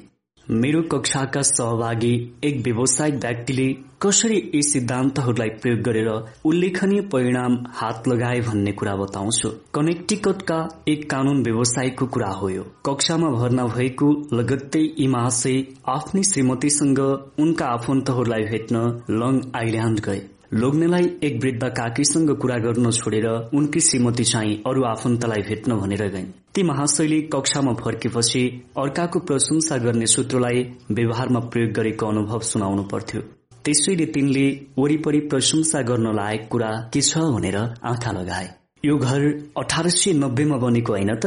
मेरो 0.50 0.82
कक्षाका 0.82 1.42
सहभागी 1.42 2.14
एक 2.44 2.62
व्यावसायिक 2.64 3.16
व्यक्तिले 3.16 3.68
कसरी 4.02 4.38
यी 4.56 4.62
सिद्धान्तहरूलाई 4.62 5.50
प्रयोग 5.62 5.80
गरेर 5.80 6.08
उल्लेखनीय 6.46 7.02
परिणाम 7.02 7.58
हात 7.72 8.08
लगाए 8.08 8.40
भन्ने 8.40 8.72
कुरा 8.72 8.96
बताउँछु। 8.96 9.50
कनेक्टिकटका 9.74 10.58
एक 10.88 11.10
कानून 11.10 11.44
व्यवसायको 11.44 12.06
कुरा 12.06 12.30
हो 12.32 12.50
यो। 12.50 12.64
कक्षामा 12.86 13.30
भर्ना 13.30 13.66
भएको 13.68 14.12
लगत्तै 14.34 14.84
यी 15.00 15.08
महाशय 15.08 15.64
आफ्नै 15.88 16.24
श्रीमतीसँग 16.24 17.00
उनका 17.40 17.66
आफन्तहरूलाई 17.68 18.44
भेट्न 18.44 18.84
लङ 19.12 19.42
आइल्याण्ड 19.56 20.00
गए। 20.00 20.22
लोग्नेलाई 20.54 21.10
एक 21.24 21.40
वृद्ध 21.44 21.64
काकीसँग 21.64 22.36
कुरा 22.36 22.58
गर्न 22.58 22.92
छोडेर 22.92 23.28
उनकी 23.54 23.80
श्रीमती 23.80 24.24
चाहिँ 24.24 24.62
अरू 24.68 24.84
आफन्तलाई 24.84 25.42
भेट्न 25.42 25.80
भनेर 25.80 26.08
गइन्। 26.08 26.32
ती 26.56 26.64
महाशैली 26.64 27.22
कक्षामा 27.34 27.74
फर्केपछि 27.74 28.42
अर्काको 28.78 29.20
प्रशंसा 29.20 29.78
गर्ने 29.78 30.08
सूत्रलाई 30.08 30.64
व्यवहारमा 30.92 31.40
प्रयोग 31.48 31.72
गरेको 31.72 32.06
अनुभव 32.06 32.40
सुनाउनु 32.44 32.84
पर्थ्यो। 32.84 33.22
त्यसैले 33.66 34.06
तिनले 34.06 34.46
वरिपरि 34.78 35.20
प्रशंसा 35.32 35.82
गर्न 35.82 36.14
लायक 36.16 36.48
कुरा 36.52 36.72
के 36.94 37.02
छ 37.02 37.18
भनेर 37.36 37.58
आँखा 37.58 38.12
लगाए। 38.12 38.50
यो 38.86 38.98
घर 38.98 39.22
अठार 39.58 39.90
सय 39.90 40.14
नब्बेमा 40.14 40.58
बनेको 40.58 40.94
होइन 40.94 41.16
त? 41.16 41.26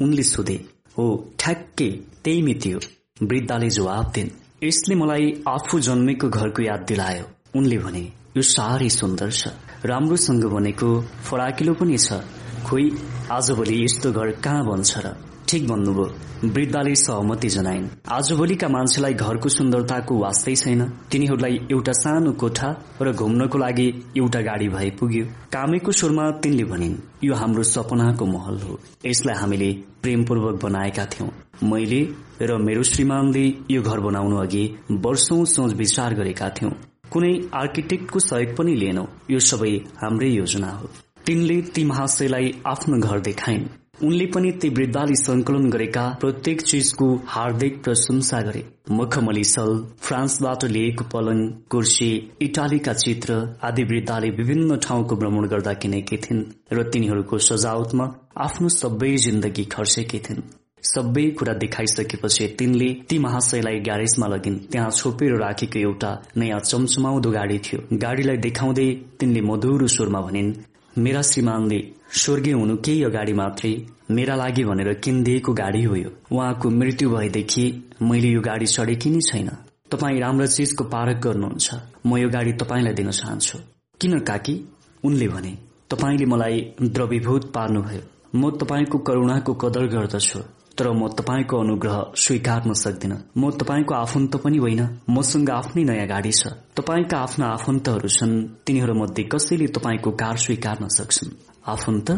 उनले 0.00 0.22
सोधे 0.22 0.58
हो 0.98 1.04
ठ्याक्कै 1.38 1.90
त्यही 2.24 2.42
मिति 2.42 2.70
हो 2.70 2.80
वृद्धाले 3.22 3.68
जवाब 3.70 4.12
दिन् 4.14 4.34
यसले 4.64 4.94
मलाई 4.94 5.32
आफू 5.48 5.80
जन्मेको 5.80 6.28
घरको 6.30 6.62
याद 6.62 6.86
दिलायो। 6.88 7.24
उनले 7.56 7.78
भने 7.78 8.04
यो 8.36 8.42
साह्रै 8.48 8.88
सुन्दर 8.90 9.30
छ। 9.30 9.48
राम्रोसँग 9.84 10.44
बनेको 10.54 10.88
फराकिलो 11.28 11.74
पनि 11.74 11.98
छ। 11.98 12.24
खोइ 12.66 12.90
आजभोलि 13.30 13.84
यस्तो 13.84 14.12
घर 14.12 14.30
कहाँ 14.30 14.64
बन्छ 14.64 14.98
र? 14.98 15.16
ठिक 15.48 15.68
भन्नुभयो। 15.68 16.48
वृद्धाले 16.48 16.94
सहमति 16.94 17.48
जनाइन्। 17.48 17.88
आजभोलिका 18.08 18.68
मान्छेलाई 18.68 19.14
घरको 19.14 19.48
सुन्दरताको 19.48 20.18
वास्तै 20.18 20.54
छैन। 20.54 20.80
तिनीहरूलाई 21.10 21.58
एउटा 21.70 21.92
सानो 21.92 22.32
कोठा 22.32 22.68
र 23.02 23.12
घुम्नको 23.12 23.58
लागि 23.58 23.86
एउटा 24.16 24.40
गाडी 24.40 24.68
भए 24.68 24.90
पुग्यो। 24.90 25.24
कामेको 25.24 25.92
स्वरमा 25.92 26.30
तिनले 26.30 26.64
भनिन् 26.64 26.96
यो 27.24 27.34
हाम्रो 27.34 27.62
सपनाको 27.62 28.26
महल 28.26 28.58
हो। 28.58 28.80
यसलाई 29.06 29.36
हामीले 29.36 29.72
प्रेमपूर्वक 29.72 30.64
बनाएका 30.64 31.04
थियौं। 31.04 31.68
मैले 31.68 32.02
र 32.42 32.58
मेरो 32.58 32.82
श्रीमानले 32.82 33.46
यो 33.70 33.82
घर 33.82 34.00
बनाउनु 34.00 34.36
अघि 34.36 34.64
वर्षौं 34.90 35.44
सोच 35.44 35.72
विचार 35.74 36.14
गरेका 36.14 36.48
थियौं। 36.48 36.72
कुनै 37.12 37.48
आर्किटेक्टको 37.54 38.18
सहयोग 38.18 38.56
पनि 38.56 38.74
लिएनौ। 38.74 39.06
यो 39.30 39.38
सबै 39.38 39.76
हाम्रै 40.02 40.28
योजना 40.28 40.68
हो। 40.68 40.88
तिनले 41.26 41.60
ती 41.74 41.82
महाशयलाई 41.84 42.50
आफ्नो 42.66 42.96
घर 42.98 43.20
देखाइन्। 43.20 43.66
उनले 44.04 44.24
पनि 44.26 44.50
ती 44.52 44.68
वृद्धाले 44.68 45.14
संकलन 45.14 45.68
गरेका 45.70 46.02
प्रत्येक 46.20 46.60
चिजको 46.60 47.06
हार्दिक 47.26 47.82
प्रशंसा 47.84 48.40
गरे। 48.40 48.62
मखमली 48.90 49.44
सल 49.44 49.70
फ्रान्सबाट 50.02 50.64
लिएको 50.66 51.04
पलङ 51.12 51.46
कुर्सी 51.70 52.08
इटालीका 52.42 52.92
चित्र 52.94 53.36
आदि 53.64 53.84
वृद्धाले 53.84 54.30
विभिन्न 54.30 54.76
ठाउँको 54.78 55.16
भ्रमण 55.16 55.46
गर्दा 55.48 55.74
किनेकी 55.74 56.16
थिइन् 56.16 56.42
र 56.72 56.82
तिनीहरूको 56.90 57.38
सजावटमा 57.48 58.06
आफ्नो 58.38 58.68
सबै 58.78 59.14
जिन्दगी 59.26 59.64
खर्चेकी 59.76 60.18
थिइन्। 60.18 60.42
सबै 60.84 61.26
कुरा 61.38 61.52
देखाइसकेपछि 61.54 62.46
तिनले 62.58 62.90
ती 63.08 63.18
महाशयलाई 63.18 63.78
ग्यारेजमा 63.86 64.26
लगिन्। 64.26 64.58
त्यहाँ 64.72 64.90
छोपेर 64.90 65.38
राखेको 65.38 65.78
एउटा 65.78 66.10
नयाँ 66.36 66.60
चमचमाउँदो 66.62 67.30
गाडी 67.30 67.58
थियो। 67.58 67.80
गाडीलाई 68.02 68.36
देखाउँदै 68.48 68.90
तिनले 69.20 69.40
मधुरो 69.52 69.86
स्वरमा 69.86 70.20
भनिन् 70.20 70.52
मेरा 70.98 71.22
श्रीमानले 71.22 71.92
स्वर्गीय 72.12 72.52
हुनु 72.52 72.76
केही 72.76 73.04
अगाडि 73.04 73.32
मात्रै 73.32 73.86
मेरा 74.10 74.34
लागि 74.34 74.64
भनेर 74.64 74.92
किनिदिएको 74.94 75.52
गाडी 75.52 75.82
हो 75.82 75.94
यो। 75.94 76.10
उहाँको 76.32 76.70
मृत्यु 76.70 77.10
भएदेखि 77.10 77.64
मैले 78.02 78.28
यो 78.28 78.40
गाडी 78.40 78.66
चढेकी 78.66 79.10
नै 79.10 79.20
छैन। 79.20 79.48
तपाईँ 79.90 80.20
राम्रो 80.20 80.46
चिजको 80.46 80.84
पारक 80.84 81.16
गर्नुहुन्छ। 81.16 81.74
म 82.06 82.16
यो 82.16 82.28
गाडी 82.28 82.52
तपाईँलाई 82.52 82.94
दिन 82.94 83.10
चाहन्छु। 83.10 83.58
किन 84.00 84.18
काकी? 84.18 84.68
उनले 85.04 85.28
भने 85.28 85.58
तपाईँले 85.90 86.24
मलाई 86.24 86.60
द्रवीभूत 86.82 87.52
पार्नुभयो। 87.52 88.02
म 88.36 88.50
तपाईँको 88.50 88.98
करुणाको 88.98 89.54
कदर 89.54 89.86
गर्दछु। 89.86 90.40
तर 90.78 90.88
म 90.90 91.08
तपाईँको 91.08 91.56
अनुग्रह 91.58 91.96
स्वीकार्न 92.16 92.72
सक्दिन। 92.72 93.12
म 93.36 93.50
तपाईँको 93.50 93.94
आफन्त 93.94 94.36
पनि 94.36 94.58
होइन। 94.58 94.82
मसँग 95.10 95.50
आफ्नै 95.50 95.84
नयाँ 95.84 96.06
गाडी 96.08 96.32
छ। 96.32 96.46
तपाईँका 96.76 97.18
आफ्ना 97.18 97.46
आफन्तहरू 97.46 98.08
छन्। 98.08 98.32
तिनीहरू 98.66 98.94
मध्ये 98.94 99.24
कसैले 99.24 99.66
तपाईँको 99.66 100.10
कार 100.10 100.36
स्वीकार्न 100.36 100.88
सक्छन्? 100.88 101.30
आफन्त 101.66 102.10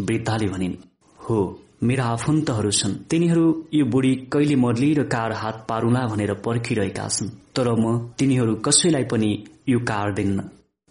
वृद्धाले 0.00 0.46
भनिन् 0.46 0.74
हो 1.18 1.38
मेरा 1.82 2.04
आफन्तहरू 2.04 2.70
छन्। 2.70 2.94
तिनीहरू 3.10 3.44
यो 3.74 3.84
बुढी 3.84 4.14
कहिले 4.32 4.56
मर्ली 4.56 4.92
र 4.94 5.02
कार 5.04 5.32
हात 5.32 5.66
पारुला 5.68 6.06
भनेर 6.06 6.32
पर्खिरहेका 6.34 7.08
छन्। 7.08 7.28
तर 7.56 7.68
म 7.74 8.12
तिनीहरू 8.18 8.54
कसैलाई 8.54 9.04
पनि 9.04 9.30
यो 9.68 9.78
कार 9.78 10.12
दिन्न। 10.14 10.42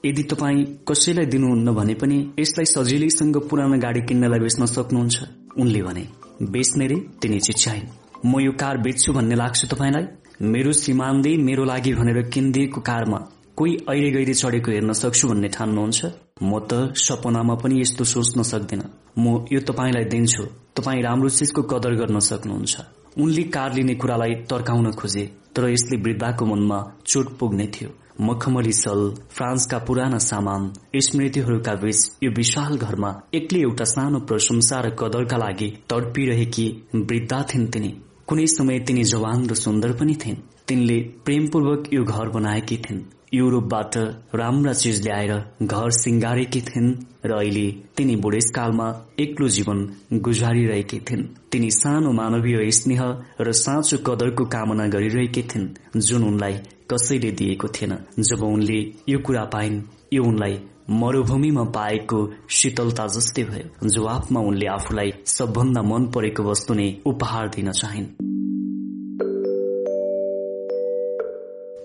यदि 0.06 0.24
तपाईँ 0.24 0.66
कसैलाई 0.90 1.25
दिनुहुन्न 1.25 1.72
भने 1.72 1.93
पनि 1.93 2.17
यसलाई 2.40 2.66
सजिलैसँग 2.66 3.38
पुरानो 3.50 3.77
गाडी 3.77 4.01
किन्नलाई 4.01 4.40
बेच्न 4.40 4.66
सक्नुहुन्छ। 4.66 5.17
उनले 5.58 5.82
भने 5.82 6.03
बेच्ने 6.42 6.88
रे 6.88 6.95
तिनी 7.22 7.40
चिच्याइन् 7.40 7.88
म 8.26 8.40
यो 8.40 8.52
कार 8.52 8.78
बेच्छु 8.78 9.14
भन्ने 9.14 9.36
लाग्छ 9.36 9.66
तपाईँलाई। 9.66 10.06
मेरो 10.42 10.72
श्रीमानले 10.74 11.38
मेरो 11.38 11.64
लागि 11.66 11.94
भनेर 11.94 12.22
किनिदिएको 12.34 12.82
कारमा 12.82 13.18
कोही 13.58 13.76
अहिले 13.90 14.10
गहिरे 14.11 14.34
चढेको 14.34 14.72
हेर्न 14.72 14.94
सक्छु 14.94 15.28
भन्ने 15.28 15.48
ठान्नुहुन्छ? 15.48 16.00
म 16.42 16.60
त 16.70 16.94
सपनामा 16.98 17.56
पनि 17.61 17.82
यस्तो 17.82 18.03
सोच्न 18.03 18.44
सक्दिन। 18.44 18.82
म 19.18 19.45
यो 19.52 19.60
तपाईँलाई 19.70 20.06
दिन्छु। 20.06 20.44
तपाईँ 20.76 21.02
राम्रो 21.03 21.30
चिजको 21.30 21.61
कदर 21.61 21.94
गर्न 21.95 22.20
सक्नुहुन्छ। 22.20 22.76
उनले 23.22 23.44
कार 23.53 23.74
लिने 23.74 23.95
कुरालाई 23.95 24.34
तर्काउन 24.50 24.92
खोजे 24.92 25.24
तर 25.56 25.70
यसले 25.70 25.98
वृद्धाको 25.98 26.45
मनमा 26.45 26.80
चोट 27.06 27.38
पुग्ने 27.38 27.68
थियो। 27.68 27.90
मखमली 28.22 28.72
सल 28.74 29.00
फ्रान्सका 29.30 29.77
पुराना 29.80 30.17
सामान 30.22 30.72
स्मृतिहरूका 31.06 31.74
बीच 31.75 32.00
यो 32.24 32.32
विशाल 32.32 32.77
घरमा 32.77 33.11
एक्लै 33.33 33.61
एउटा 33.61 33.85
सानो 33.91 34.19
प्रशंसा 34.30 34.80
र 34.82 34.90
कदरका 35.00 35.38
लागि 35.38 35.69
तडपिरहेकी 35.90 36.67
वृद्धा 36.95 37.41
थिइन् 37.53 37.72
तिनी। 37.74 37.91
कुनै 38.27 38.45
समय 38.48 38.80
तिनी 38.88 39.03
जवान 39.03 39.48
र 39.48 39.56
सुन्दर 39.56 39.93
पनि 40.00 40.16
थिइन्। 40.16 40.43
तिनले 40.67 41.00
प्रेमपूर्वक 41.25 41.90
यो 41.93 42.03
घर 42.03 42.30
बनाएकी 42.30 42.77
थिइन्। 42.77 43.01
युरोपबाट 43.33 43.98
राम्रा 44.35 44.74
चिज 44.74 45.01
ल्याएर 45.03 45.33
घर 45.64 45.90
सिंगारेकी 45.98 46.61
थिइन् 46.61 46.90
र 47.25 47.32
अहिले 47.33 47.67
तिनी 47.98 48.16
बुढेसकालमा 48.16 48.88
एक्लो 49.19 49.48
जीवन 49.48 49.80
गुजारिरहेकी 50.27 51.00
थिइन्। 51.09 51.24
तिनी 51.51 51.69
सानो 51.72 52.11
मानवीय 52.11 52.72
स्नेह 52.72 53.01
र 53.41 53.51
साँचो 53.64 53.98
कदरको 54.08 54.45
कामना 54.56 54.88
गरिरहेकी 54.88 55.43
थिइन् 55.51 55.67
जुन 56.08 56.24
उनलाई 56.24 56.56
कसैले 56.94 57.32
दिएको 57.32 57.68
थिएन। 57.68 57.98
जब 58.20 58.44
उनले 58.44 58.80
यो 59.10 59.20
कुरा 59.20 59.44
पाइन् 59.45 59.82
यो 60.14 60.24
उनलाई 60.24 60.60
मरूभूमिमा 60.90 61.64
पाएको 61.64 62.34
शीतलता 62.50 63.08
जस्तै 63.08 63.44
भयो। 63.44 63.90
जवाफमा 63.90 64.40
उनले 64.40 64.66
आफूलाई 64.66 65.14
सबभन्दा 65.26 65.82
मन 65.82 66.06
परेको 66.06 66.44
वस्तु 66.44 66.74
नै 66.74 66.98
उपहार 67.06 67.48
दिन 67.48 67.72
चाहिन्। 67.72 68.06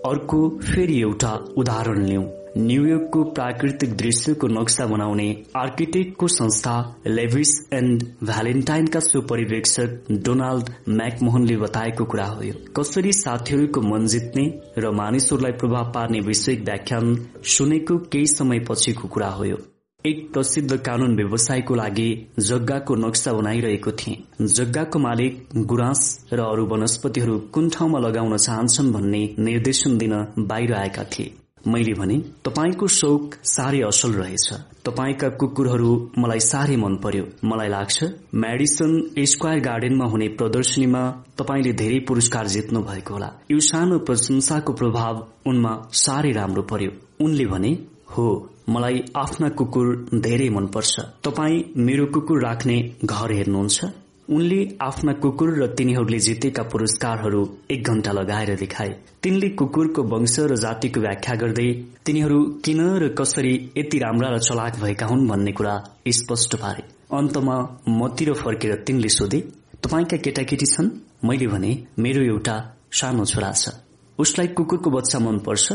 अर्को 0.07 0.49
फेरि 0.59 1.01
एउटा 1.01 1.33
उदाहरण 1.57 2.05
लिउँ। 2.07 2.46
न्यूयोर्कको 2.57 3.23
प्राकृतिक 3.31 3.97
दृश्यको 3.97 4.47
नक्सा 4.49 4.87
बनाउने 4.87 5.29
आर्किटेक्टको 5.57 6.29
संस्था 6.29 6.75
लेभिस 7.07 7.51
एण्ड 7.73 8.05
भ्यालेन्टाइनका 8.25 9.01
सुपरिवेक्षक 9.01 10.13
डोनाल्ड 10.25 10.71
म्याकमोहनले 10.89 11.57
बताएको 11.57 12.05
कुरा 12.05 12.27
हो 12.27 12.53
कसरी 12.77 13.13
साथीहरूको 13.13 13.81
मन 13.83 14.07
जित्ने 14.07 14.47
र 14.79 14.91
मानिसहरूलाई 14.95 15.53
प्रभाव 15.53 15.93
पार्ने 15.93 16.21
विषयक 16.27 16.65
व्याख्यान 16.65 17.15
सुनेको 17.57 17.99
केही 18.13 18.27
समय 18.27 18.65
पछिको 18.69 19.09
कुरा 19.09 19.31
हो 19.31 19.57
एक 20.05 20.33
प्रसिद्ध 20.33 20.77
कानून 20.77 21.17
व्यवसायको 21.17 21.75
लागि 21.75 22.11
जग्गाको 22.39 22.95
नक्सा 22.97 23.33
बनाइरहेको 23.33 23.93
थिए। 23.93 24.47
जग्गाको 24.47 24.99
मालिक 24.99 25.47
गुराँस 25.67 26.03
र 26.33 26.41
अरू 26.41 26.67
वनस्पतिहरू 26.67 27.39
कुन 27.55 27.69
ठाउँमा 27.69 27.99
लगाउन 27.99 28.37
चाहन्छन् 28.37 28.93
भन्ने 28.93 29.23
निर्देशन 29.39 29.99
दिन 29.99 30.15
बाहिर 30.39 30.75
आएका 30.75 31.05
थिए। 31.05 31.35
मैले 31.67 31.95
भने 31.95 32.17
तपाईँको 32.45 32.87
शौक 32.87 33.35
साह्रै 33.45 33.81
असल 33.83 34.13
रहेछ। 34.13 34.47
तपाईँका 34.85 35.29
कुकुरहरू 35.41 35.93
मलाई 36.19 36.41
साह्रै 36.41 36.77
मन 36.77 36.95
पर्यो। 36.97 37.25
मलाई 37.45 37.69
लाग्छ 37.69 38.05
मेडिसन 38.35 38.93
स्क्वायर 39.25 39.61
गार्डनमा 39.61 40.07
हुने 40.07 40.29
प्रदर्शनीमा 40.39 41.03
तपाईँले 41.39 41.73
धेरै 41.73 41.99
पुरस्कार 42.09 42.47
जित्नु 42.47 42.81
भएको 42.81 43.15
होला। 43.15 43.31
यो 43.51 43.61
सानो 43.61 43.99
प्रशंसाको 43.99 44.73
प्रभाव 44.73 45.27
उनमा 45.47 45.73
साह्रै 45.93 46.33
राम्रो 46.33 46.63
पर्यो। 46.63 46.91
उनले 47.21 47.47
भने 47.47 47.73
हो 48.11 48.27
मलाई 48.69 49.05
आफ्ना 49.17 49.49
कुकुर 49.49 49.87
धेरै 50.15 50.49
मनपर्छ 50.51 50.95
तपाईँ 51.25 51.63
मेरो 51.77 52.07
कुकुर 52.07 52.43
राख्ने 52.43 52.77
घर 53.05 53.33
हेर्नुहुन्छ? 53.33 53.85
उनले 54.29 54.61
आफ्ना 54.83 55.13
कुकुर 55.23 55.51
र 55.59 55.67
तिनीहरूले 55.77 56.19
जितेका 56.19 56.63
पुरस्कारहरू 56.63 57.43
एक 57.71 57.89
घण्टा 57.89 58.13
लगाएर 58.13 58.55
देखाए। 58.57 58.91
तिनले 59.23 59.49
कुकुरको 59.59 60.03
वंश 60.03 60.37
र 60.41 60.57
जातिको 60.57 61.01
व्याख्या 61.01 61.35
गर्दै 61.35 61.69
तिनीहरू 62.07 62.39
किन 62.65 62.81
र 62.99 63.09
कसरी 63.15 63.53
यति 63.79 63.99
राम्रा 63.99 64.29
र 64.31 64.39
चलाक 64.39 64.79
भएका 64.81 65.07
हुन् 65.07 65.27
भन्ने 65.29 65.53
कुरा 65.53 65.75
स्पष्ट 66.11 66.57
पारे। 66.57 66.83
अन्तमा 67.13 67.57
मतिर 67.89 68.33
फर्केर 68.35 68.75
तिनले 68.87 69.09
सोधे 69.09 69.41
तपाईँका 69.83 70.17
केटाकेटी 70.17 70.67
छन्? 70.67 70.89
मैले 71.25 71.47
भने 71.47 71.71
मेरो 71.99 72.23
एउटा 72.25 72.57
सानो 72.93 73.25
छोरा 73.25 73.53
छ। 73.53 73.75
उसलाई 74.19 74.47
कुकुरको 74.49 74.91
बच्चा 74.91 75.19
मनपर्छ 75.19 75.73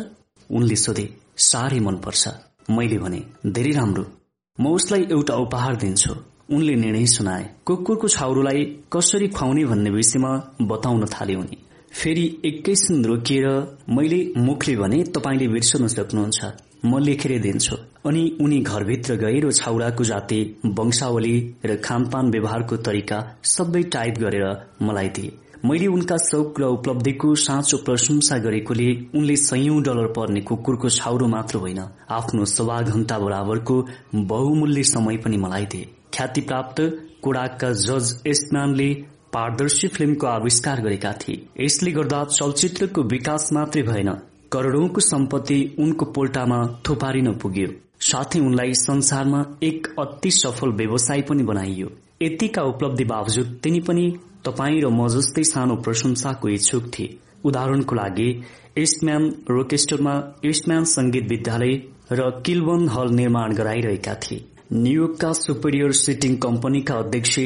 उनले 0.49 0.75
सोधे 0.75 1.05
साह्रै 1.39 1.79
मनपर्छ 1.79 2.27
मैले 2.69 2.97
भने 2.97 3.21
धेरै 3.47 3.71
राम्रो। 3.71 4.05
म 4.57 4.75
उसलाई 4.75 5.07
एउटा 5.11 5.35
उपहार 5.45 5.75
दिन्छु। 5.75 6.13
उनले 6.51 6.75
निर्णय 6.75 7.05
सुनाए। 7.07 7.49
कुकुरको 7.65 8.07
छाउरोलाई 8.07 8.63
कसरी 8.93 9.27
खुवाउने 9.29 9.65
भन्ने 9.65 9.89
विषयमा 9.89 10.31
बताउन 10.61 11.05
थाले 11.05 11.35
उनी। 11.35 11.57
फेरि 11.91 12.25
एकैछिन 12.45 13.05
रोकिएर 13.05 13.47
मैले 13.89 14.19
मुखले 14.37 14.75
भने 14.75 15.03
तपाईँले 15.15 15.47
बिर्सन 15.47 15.87
सक्नुहुन्छ 15.87 16.39
म 16.85 16.99
लेखेर 16.99 17.39
दिन्छु। 17.41 17.75
अनि 18.05 18.23
उनी 18.41 18.59
घरभित्र 18.61 19.15
गए 19.15 19.39
र 19.39 19.51
छाउराको 19.51 20.03
जाति 20.03 20.39
वंशावली 20.77 21.35
र 21.65 21.75
खानपान 21.77 22.31
व्यवहारको 22.31 22.77
तरिका 22.87 23.19
सबै 23.45 23.83
टाइप 23.93 24.17
गरेर 24.19 24.45
मलाई 24.81 25.09
दिए। 25.09 25.31
मैले 25.65 25.87
उनका 25.87 26.17
शौक 26.17 26.59
र 26.59 26.63
उपलब्धिको 26.77 27.33
साँचो 27.37 27.77
प्रशंसा 27.77 28.37
गरेकोले 28.37 28.89
उनले 29.15 29.35
सयौं 29.37 29.81
डलर 29.83 30.07
पर्ने 30.07 30.41
कुकुरको 30.41 30.89
छाउरो 30.89 31.27
मात्र 31.27 31.57
होइन 31.57 31.79
आफ्नो 32.09 32.45
सवा 32.47 32.81
घण्टा 32.83 33.19
बराबरको 33.19 33.75
बहुमूल्य 34.15 34.83
समय 34.83 35.17
पनि 35.17 35.37
मलाई 35.37 35.65
दिए। 35.65 35.89
ख्याति 36.13 36.41
प्राप्त 36.41 36.81
कोडाकका 37.21 37.71
जज 37.71 38.21
एस्नानले 38.27 38.93
पारदर्शी 39.33 39.87
फिल्मको 39.87 40.27
आविष्कार 40.27 40.81
गरेका 40.81 41.11
थिए। 41.13 41.45
यसले 41.59 41.91
गर्दा 41.91 42.23
चलचित्रको 42.23 43.03
विकास 43.03 43.49
मात्रै 43.53 43.83
भएन। 43.83 44.09
करोड़ौंको 44.51 45.01
सम्पत्ति 45.01 45.59
उनको 45.79 46.05
पोल्टामा 46.05 46.59
थुपारिन 46.89 47.31
पुग्यो। 47.33 47.67
साथै 48.01 48.39
उनलाई 48.39 48.73
संसारमा 48.73 49.41
एक 49.63 49.87
अति 49.99 50.31
सफल 50.31 50.71
व्यवसाय 50.71 51.21
पनि 51.21 51.43
बनाइयो। 51.43 51.91
यतिका 52.21 52.63
उपलब्धि 52.63 53.03
बावजुद 53.03 53.59
तिनी 53.63 53.79
पनि 53.79 54.05
तपाई 54.45 54.79
र 54.79 54.89
म 54.89 55.07
जस्तै 55.07 55.43
सानो 55.43 55.75
प्रशंसाको 55.75 56.49
इच्छुक 56.49 56.91
थिए। 56.93 57.17
उदाहरणको 57.45 57.95
लागि 57.95 58.29
इस्टम्यान 58.77 59.23
रोकेस्टरमा 59.49 60.13
इस्टम्यान 60.43 60.83
संगीत 60.89 61.27
विद्यालय 61.29 61.73
र 62.11 62.29
किलवन 62.45 62.87
हल 62.89 63.09
निर्माण 63.15 63.53
गराइरहेका 63.53 64.13
थिए। 64.15 64.45
न्युयोर्कका 64.73 65.31
सुपेरियर 65.33 65.91
सिटिङ 65.91 66.35
कम्पनीका 66.43 66.95
अध्यक्ष 66.95 67.39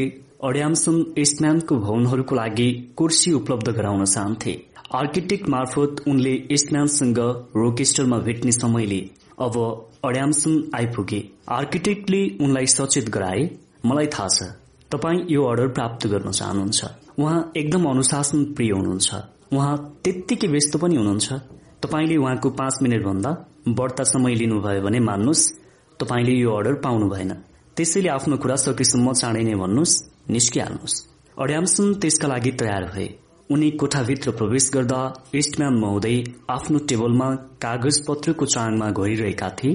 अड्यामसन 0.48 0.98
इस्टम्यानको 1.18 1.76
भवनहरूको 1.78 2.36
लागि 2.36 2.68
कुर्सी 2.98 3.32
उपलब्ध 3.34 3.70
गराउन 3.78 4.04
चाहन्थे। 4.06 4.54
आर्किटेक्ट 4.96 5.50
मार्फत 5.50 6.04
उनले 6.08 6.34
इस्टम्यानसँग 6.58 7.20
रोकेस्टरमा 7.56 8.18
भेट्ने 8.28 8.52
समयले 8.52 9.00
अब 9.40 9.58
अड्यामसन 10.06 10.62
आइपुगे। 10.76 11.24
आर्किटेक्टले 11.50 12.22
उनलाई 12.46 12.66
सचेत 12.76 13.10
गराए। 13.10 13.50
मलाई 13.86 14.08
थाहा 14.14 14.28
छ 14.28 14.52
तपाईँ 14.92 15.26
यो 15.30 15.50
अर्डर 15.50 15.74
प्राप्त 15.74 16.08
गर्न 16.08 16.32
चाहनुहुन्छ। 16.32 16.86
उहाँ 17.20 17.52
एकदम 17.58 17.90
अनुशासन 17.90 18.44
प्रिय 18.54 18.72
हुनुहुन्छ। 18.72 19.10
उहाँ 19.54 19.76
त्यत्तिकै 20.04 20.48
व्यस्त 20.48 20.78
पनि 20.78 20.96
हुनुहुन्छ। 20.96 21.42
तपाईँले 21.82 22.18
उहाँको 22.18 22.50
पाँच 22.62 22.82
मिनट 22.84 23.04
भन्दा 23.04 23.38
बढ्ता 23.68 24.04
समय 24.14 24.36
लिनुभयो 24.36 24.82
भने 24.86 25.00
मान्नुहोस्। 25.12 25.52
तपाईँले 26.00 26.34
यो 26.34 26.52
अर्डर 26.52 26.74
पाउनु 26.84 27.08
भएन 27.10 27.32
त्यसैले 27.78 28.10
आफ्नो 28.10 28.38
कुरा 28.44 28.56
सकेसम्म 28.64 29.14
चाँडै 29.14 29.44
नै 29.44 29.56
भन्नुहोस् 29.56 29.96
निस्किहाल्नुहोस्। 30.30 30.96
अड्यामसन 31.38 31.94
त्यसका 32.02 32.28
लागि 32.28 32.52
तयार 32.60 32.84
भए। 32.94 33.08
उनी 33.50 33.70
कोठाभित्र 33.72 34.32
प्रवेश 34.32 34.70
गर्दा 34.74 35.00
इस्टम्यान 35.36 35.74
महोदय 35.80 36.18
आफ्नो 36.50 36.80
टेबलमा 36.90 37.30
कागज 37.64 37.96
पत्रको 38.08 38.46
चाङमा 38.46 38.90
घोरिरहेका 38.92 39.50
थिए। 39.60 39.74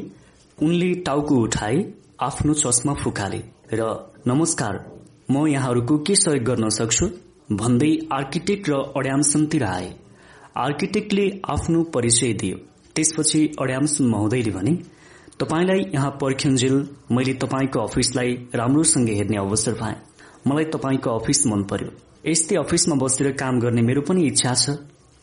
उनले 0.58 0.90
टाउको 1.06 1.34
उठाए 1.42 1.76
आफ्नो 2.20 2.54
चस्मा 2.54 2.94
फुकाले 2.94 3.40
र 3.72 3.90
नमस्कार 4.26 4.74
म 5.30 5.46
यहाँहरूको 5.46 5.98
के 5.98 6.14
सहयोग 6.14 6.44
गर्न 6.44 6.68
सक्छु? 6.68 7.06
भन्दै 7.52 7.92
आर्किटेक्ट 8.12 8.68
र 8.70 8.74
अड्यामसनतिर 8.96 9.64
आए। 9.64 9.88
आर्किटेक्टले 10.56 11.26
आफ्नो 11.50 11.82
परिचय 11.94 12.32
दियो। 12.32 12.56
त्यसपछि 12.94 13.40
अड्यामसन 13.60 14.04
महोदयले 14.06 14.50
भने 14.50 14.74
तपाईँलाई 15.40 15.84
यहाँ 15.94 16.10
पर्खिन्जेल 16.20 16.76
मैले 17.10 17.32
तपाईँको 17.42 17.80
अफिसलाई 17.80 18.32
राम्रोसँग 18.54 19.08
हेर्ने 19.08 19.36
अवसर 19.36 19.72
पाएँ। 19.72 19.96
मलाई 20.46 20.64
तपाईँको 20.74 21.10
अफिस 21.18 21.46
मन 21.46 21.62
पर्यो 21.70 21.90
यस्तै 22.26 22.56
अफिसमा 22.56 22.96
बसेर 22.96 23.30
काम 23.40 23.60
गर्ने 23.60 23.82
मेरो 23.82 24.00
पनि 24.08 24.26
इच्छा 24.26 24.54
छ। 24.54 24.76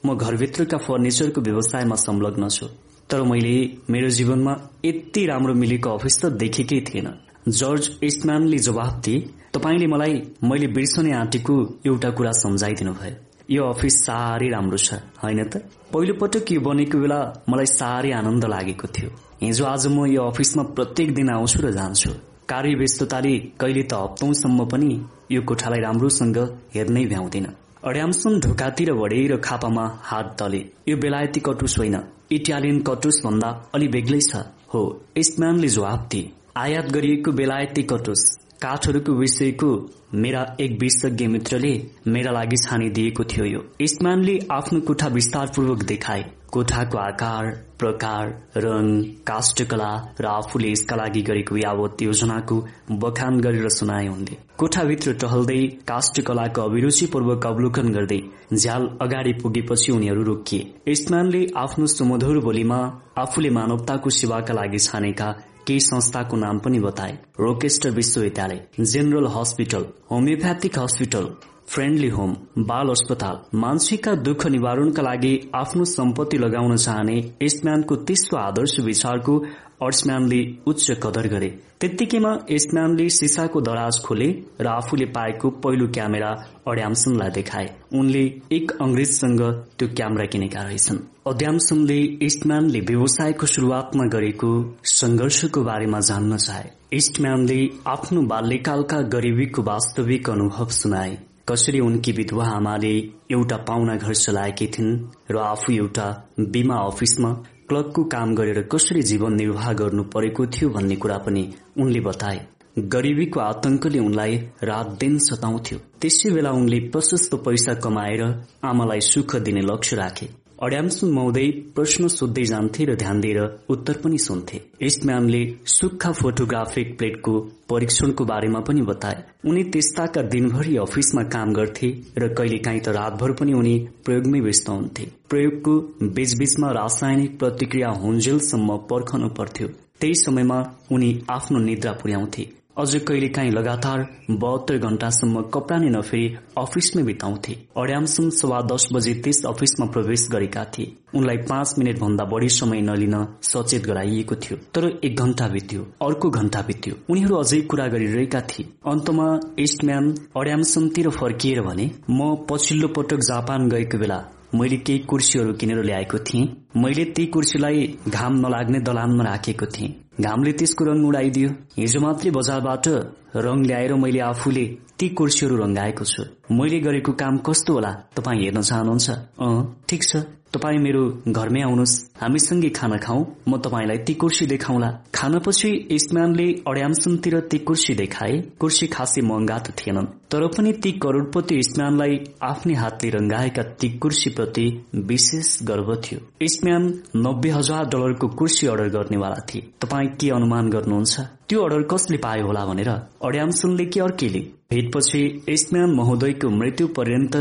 म 0.04 0.16
घरभित्रका 0.16 0.78
फर्निचरको 0.78 1.42
व्यवसायमा 1.42 1.96
संलग्न 1.98 2.50
छु। 2.50 2.66
तर 3.10 3.22
मैले 3.24 3.56
मेरो 3.90 4.10
जीवनमा 4.10 4.54
यति 4.86 5.26
राम्रो 5.26 5.54
मिलेको 5.54 5.90
अफिस 5.90 6.22
त 6.22 6.26
देखेकै 6.34 6.80
थिएन। 6.90 7.08
जर्ज 7.50 7.92
इस्टम्यानले 8.04 8.58
जवाब 8.58 9.02
दिए 9.06 9.20
तपाईँले 9.54 9.88
मलाई 9.88 10.14
मैले 10.44 10.68
बिर्सने 10.74 11.12
आँटेको 11.14 11.56
एउटा 11.86 12.10
कुरा 12.18 12.32
सम्झाइदिनु 12.42 12.94
भयो 12.94 13.16
यो 13.50 13.70
अफिस 13.70 14.02
साह्रै 14.06 14.50
राम्रो 14.50 14.78
छ 14.78 14.94
होइन 15.22 15.44
त? 15.44 15.64
पहिलो 15.94 16.14
पटक 16.18 16.52
यो 16.52 16.60
बनेको 16.60 16.98
बेला 16.98 17.20
मलाई 17.50 17.66
साह्रै 17.72 18.12
आनन्द 18.12 18.46
लागेको 18.46 18.88
थियो। 18.88 19.10
हिजो 19.42 19.66
आज 19.66 19.86
म 19.88 20.06
यो 20.06 20.22
अफिसमा 20.24 20.64
प्रत्येक 20.74 21.14
दिन 21.16 21.30
आउँछु 21.30 21.60
र 21.62 21.72
जान्छु। 21.72 22.10
कार्य 22.50 22.76
व्यस्तताले 22.76 23.34
कहिले 23.62 23.84
त 23.84 23.94
हप्तौंसम्म 23.94 24.66
पनि 24.66 24.90
यो 25.32 25.42
कोठालाई 25.42 25.80
राम्रोसँग 25.80 26.38
हेर्नै 26.74 27.06
भ्याउँदैन। 27.06 27.46
अड्यामसन 27.84 28.40
ढोकातिर 28.40 28.94
बढे 28.94 29.28
र 29.28 29.38
खापामा 29.38 29.86
हात 30.04 30.36
दले 30.42 30.62
यो 30.90 30.98
बेलायती 30.98 31.40
कटुस 31.40 31.78
होइन। 31.78 31.98
इटालियन 32.32 32.80
कटुस 32.82 33.22
भन्दा 33.26 33.50
अलि 33.76 33.88
बेग्लै 33.88 34.22
छ। 34.22 34.42
हो 34.74 34.82
इस्टम्यानले 35.18 35.68
जवाब 35.68 36.08
दिए। 36.12 36.32
आयात 36.58 36.90
गरिएको 36.92 37.32
बेलायती 37.32 37.84
कटुस। 37.84 38.22
काठहरूको 38.62 39.14
विषयको 39.14 39.70
मेरा 40.14 40.42
एक 40.60 40.80
विशेषज्ञ 40.82 41.28
मित्रले 41.28 41.74
मेरा 42.08 42.32
लागि 42.32 42.58
छानिदिएको 42.58 43.24
थियो 43.24 43.46
यो। 43.46 43.62
इस्टम्यानले 43.82 44.40
आफ्नो 44.52 44.80
कोठा 44.82 45.08
विस्तारपूर्वक 45.08 45.84
देखाए। 45.84 46.26
कोठाको 46.52 46.98
आकार 46.98 47.46
प्रकार 47.80 48.28
रंग 48.58 49.04
काष्ठकला 49.28 49.90
र 50.22 50.26
आफूले 50.26 50.72
यसका 50.72 50.96
लागि 50.96 51.22
गरेको 51.22 51.58
यावत 51.58 52.02
योजनाको 52.02 52.56
बखान 53.02 53.40
गरेर 53.42 53.68
सुनाए 53.70 54.08
उनले 54.08 54.38
कोठाभित्र 54.60 55.14
टहल्दै 55.22 55.62
काष्ठकलाको 55.88 56.62
अभिरुचिपूर्वक 56.62 57.46
अवलोकन 57.48 57.92
गर्दै 57.94 58.20
झ्याल 58.54 58.88
अगाडि 59.02 59.34
पुगेपछि 59.34 59.92
उनीहरू 59.92 60.24
रोकिए। 60.24 60.74
इस्टम्यानले 60.88 61.46
आफ्नो 61.58 61.86
सुमधुर 61.88 62.40
बोलीमा 62.40 62.80
आफूले 63.18 63.50
मानवताको 63.50 64.10
सेवाका 64.20 64.54
लागि 64.54 64.80
छानेका 64.80 65.30
केही 65.68 65.80
संस्थाको 65.82 66.38
नाम 66.38 66.60
पनि 66.60 66.80
बताए। 66.80 67.14
रोकेस्टर 67.40 67.90
विश्वविद्यालय 67.92 68.60
general 68.82 69.28
hospital 69.36 69.86
homeopathic 70.12 70.80
hospital 70.80 71.30
friendly 71.68 72.08
home 72.10 72.36
बाल 72.68 72.90
अस्पताल 72.90 73.40
मान्छेका 73.60 74.14
दुःख 74.26 74.46
निवारणका 74.48 75.02
लागि 75.04 75.34
आफ्नो 75.56 75.86
सम्पत्ति 75.86 76.38
लगाउन 76.38 76.76
चाहने 76.78 77.16
इस्टम्यानको 77.42 77.96
तेस्रो 78.08 78.38
आदर्श 78.40 78.80
विचारको 78.80 79.38
अर्सम्यानले 79.82 80.40
उच्च 80.68 80.92
कदर 81.04 81.28
गरे। 81.28 81.50
त्यत्तिकैमा 81.80 82.32
इस्टम्यानले 82.50 83.10
सिसाको 83.10 83.62
दराज 83.62 84.00
खोले 84.06 84.30
र 84.62 84.68
आफूले 84.68 85.06
पाएको 85.12 85.50
पहिलो 85.66 85.88
क्यामेरा 85.88 86.32
अड्यामसनलाई 86.68 87.30
देखाए। 87.32 87.68
उनले 87.94 88.24
एक 88.52 88.72
अंग्रेजसँग 88.82 89.42
त्यो 89.78 89.88
क्यामेरा 89.90 90.26
किनेका 90.26 90.64
रहेछन्। 90.64 91.04
अड्यामसनले 91.28 92.02
इस्टम्यानले 92.26 92.80
व्यवसायको 92.90 93.46
शुरूआतमा 93.46 94.06
गरेको 94.08 94.52
संघर्षको 94.96 95.64
बारेमा 95.64 96.00
जान्न 96.00 96.38
चाहे। 96.38 96.70
इस्टम्यानले 96.94 97.62
आफ्नो 97.88 98.22
बाल्यकालका 98.28 99.02
गरिबीको 99.14 99.62
वास्तविक 99.64 100.30
अनुभव 100.30 100.70
सुनाए। 100.74 101.18
कसरी 101.50 101.80
उनकी 101.80 102.12
विधवा 102.12 102.46
आमाले 102.46 102.92
एउटा 103.32 103.58
पाहुना 103.58 103.96
घर 103.96 104.14
चलाएकी 104.14 104.68
थिइन् 104.68 104.98
र 105.32 105.38
आफू 105.38 105.74
एउटा 105.74 106.08
बीमा 106.40 106.76
अफिसमा 106.76 107.30
क्लबको 107.70 108.04
काम 108.04 108.36
गरेर 108.36 108.62
कसरी 108.72 109.02
जीवन 109.02 109.34
निर्वाह 109.34 109.72
गर्नु 109.74 110.04
परेको 110.04 110.46
थियो 110.46 110.70
भन्ने 110.70 110.96
कुरा 110.96 111.18
पनि 111.18 111.44
उनले 111.78 112.00
बताए। 112.00 112.40
गरिबीको 112.80 113.40
आतंकले 113.40 114.00
उनलाई 114.00 114.36
रात 114.64 114.88
दिन 115.00 115.18
सताउँथ्यो। 115.18 115.78
त्यसै 116.02 116.32
बेला 116.32 116.52
उनले 116.52 116.80
प्रशस्त 116.90 117.36
पैसा 117.36 117.74
कमाएर 117.74 118.24
आमालाई 118.64 119.00
सुख 119.02 119.36
दिने 119.36 119.62
लक्ष्य 119.62 119.96
राखे। 119.96 120.30
अड्यामसुन 120.64 121.12
महोदय 121.14 121.50
प्रश्न 121.76 122.08
सोध्दै 122.08 122.44
जान्थे 122.44 122.86
र 122.86 122.96
ध्यान 122.96 123.20
दिएर 123.22 123.40
उत्तर 123.70 123.98
पनि 124.04 124.18
सुन्थे। 124.18 124.62
इस्टम्यानले 124.82 125.42
सुक्खा 125.66 126.12
फोटोग्राफिक 126.12 126.98
प्लेटको 126.98 127.34
परीक्षणको 127.70 128.26
बारेमा 128.26 128.60
पनि 128.60 128.82
बताए। 128.82 129.24
उनी 129.46 129.64
त्यस्ताका 129.64 130.22
दिनभरि 130.22 130.76
अफिसमा 130.78 131.24
काम 131.30 131.54
गर्थे 131.54 131.90
र 132.18 132.34
कहिलेकाहीँ 132.34 132.82
त 132.82 132.90
रातभर 132.90 133.32
पनि 133.32 133.54
उनी 133.54 133.78
प्रयोगमै 134.06 134.40
व्यस्त 134.40 134.70
हुन्थे। 134.70 135.06
प्रयोगको 135.30 135.80
बीचबीचमा 136.18 136.72
रासायनिक 136.72 137.40
प्रतिक्रिया 137.40 137.90
हुन्जेलसम्म 138.02 138.78
पर्खनु 138.90 139.30
पर्थ्यो। 139.30 139.68
त्यही 140.02 140.16
समयमा 140.16 140.60
उनी 140.92 141.12
आफ्नो 141.30 141.60
निद्रा 141.60 141.92
पुर्याउँथे। 141.92 142.44
अझ 142.78 142.96
कहिलेकाहीँ 142.98 143.52
लगातार 143.52 144.00
बहत्तर 144.32 144.78
घण्टासम्म 144.78 145.42
कपडा 145.54 145.78
नै 145.78 145.90
नफेरी 145.90 146.28
अफिसमै 146.58 147.04
बिताउँथे। 147.04 147.54
अड्यामसम्म 147.78 148.30
सवा 148.30 148.60
दस 148.72 148.88
बजे 148.94 149.14
त्यस 149.24 149.42
अफिसमा 149.46 149.86
प्रवेश 149.92 150.28
गरेका 150.32 150.64
थिए। 150.74 150.94
उनलाई 151.16 151.38
पाँच 151.50 151.74
मिनट 151.80 152.00
भन्दा 152.00 152.24
बढी 152.26 152.50
समय 152.50 152.82
नलिन 152.82 153.16
सचेत 153.42 153.86
गराइएको 153.86 154.36
थियो। 154.36 154.58
तर 154.76 154.86
एक 155.04 155.18
घण्टा 155.18 155.48
बित्यो 155.48 155.82
अर्को 156.06 156.30
घण्टा 156.30 156.62
बित्यो। 156.62 156.96
उनीहरू 157.10 157.36
अझै 157.36 157.62
कुरा 157.66 157.88
गरिरहेका 157.88 158.42
थिए। 158.50 158.70
अन्तमा 158.86 159.28
इस्टम्यान 159.60 160.16
अड्यामसमतिर 160.38 161.10
फर्किएर 161.20 161.62
भने 161.62 161.92
म 162.10 162.36
पछिल्लो 162.50 162.88
पटक 162.94 163.30
जापान 163.30 163.70
गएको 163.70 163.98
बेला 163.98 164.24
मैले 164.56 164.78
केही 164.78 165.00
कुर्सीहरू 165.00 165.54
किनेर 165.54 165.84
ल्याएको 165.84 166.18
थिएँ। 166.18 166.48
मैले 166.76 167.06
ती 167.06 167.26
कुर्सीलाई 167.26 167.98
घाम 168.08 168.34
नलाग्ने 168.34 168.80
दलानमा 168.80 169.24
राखेको 169.24 169.66
थिएँ। 169.66 169.90
घामले 170.22 170.52
त्यसको 170.52 170.86
रङ 170.86 171.04
उडाइदियो। 171.04 171.50
हिजो 171.78 172.00
मात्रै 172.00 172.32
बजारबाट 172.32 172.88
रङ 173.36 173.66
ल्याएर 173.66 173.94
मैले 173.94 174.20
आफूले 174.20 174.66
ती 175.00 175.10
कुर्सीहरू 175.10 175.56
रंगाएको 175.56 176.06
छु। 176.06 176.24
मैले 176.52 176.80
गरेको 176.80 177.12
काम 177.12 177.38
कस्तो 177.38 177.74
होला? 177.74 177.92
तपाईँ 178.16 178.42
हेर्न 178.42 178.62
चाहनुहुन्छ? 178.62 179.10
अँ 179.40 179.84
ठिक 179.90 180.04
छ। 180.04 180.16
तपाईँ 180.54 180.80
मेरो 180.80 181.04
घरमै 181.28 181.62
आउनुहोस्। 181.62 181.94
हामीसँगै 182.22 182.70
खाना 182.70 182.98
खाऊ। 182.98 183.26
म 183.48 183.58
तपाईँलाई 183.58 183.98
ती 183.98 184.14
कुर्सी 184.14 184.46
देखाउला। 184.46 184.90
खानापछि 185.16 185.70
इस्मानले 185.92 186.48
अड्यामसनतिर 186.68 187.40
ती 187.40 187.58
कुर्सी 187.58 187.94
देखाए। 187.94 188.36
कुर्सी 188.60 188.88
खासै 188.88 189.22
महँगा 189.22 189.58
त 189.60 189.72
थिएनन्। 189.80 190.06
तर 190.32 190.48
पनि 190.48 190.74
ती 190.74 190.92
करोड़पति 190.92 191.56
इस्मानलाई 191.56 192.20
आफ्नै 192.44 192.74
हातले 192.74 193.10
रंगाएका 193.10 193.64
ती 193.64 193.90
कुर्सी 193.98 194.30
प्रति 194.30 194.66
विशेष 194.96 195.64
गर्व 195.64 195.96
थियो। 195.96 196.20
इस्म्यान 196.42 196.84
नब्बे 197.16 197.50
हजार 197.50 197.86
डलरको 197.86 198.28
कुर्सी 198.28 198.68
अर्डर 198.68 198.90
गर्नेवाला 198.90 199.40
थिए। 199.50 199.62
तपाईँ 199.82 200.10
के 200.20 200.30
अनुमान 200.30 200.70
गर्नुहुन्छ? 200.70 201.20
त्यो 201.50 201.64
अर्डर 201.64 201.82
कसले 201.82 202.18
पायो 202.18 202.46
होला 202.48 202.66
भनेर 202.66 202.90
अड्यामसनले 202.90 203.86
कि 203.86 204.00
अर्केले 204.00 204.57
भेटपछि 204.72 205.20
इस्म्यान 205.50 205.92
महोदयको 205.96 206.50
मृत्यु 206.50 206.88
पर्यन्त 206.88 207.36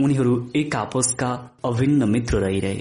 उनीहरू 0.00 0.32
एक 0.56 0.76
आपसका 0.76 1.28
अभिन्न 1.64 2.08
मित्र 2.10 2.38
रहिरहे। 2.38 2.80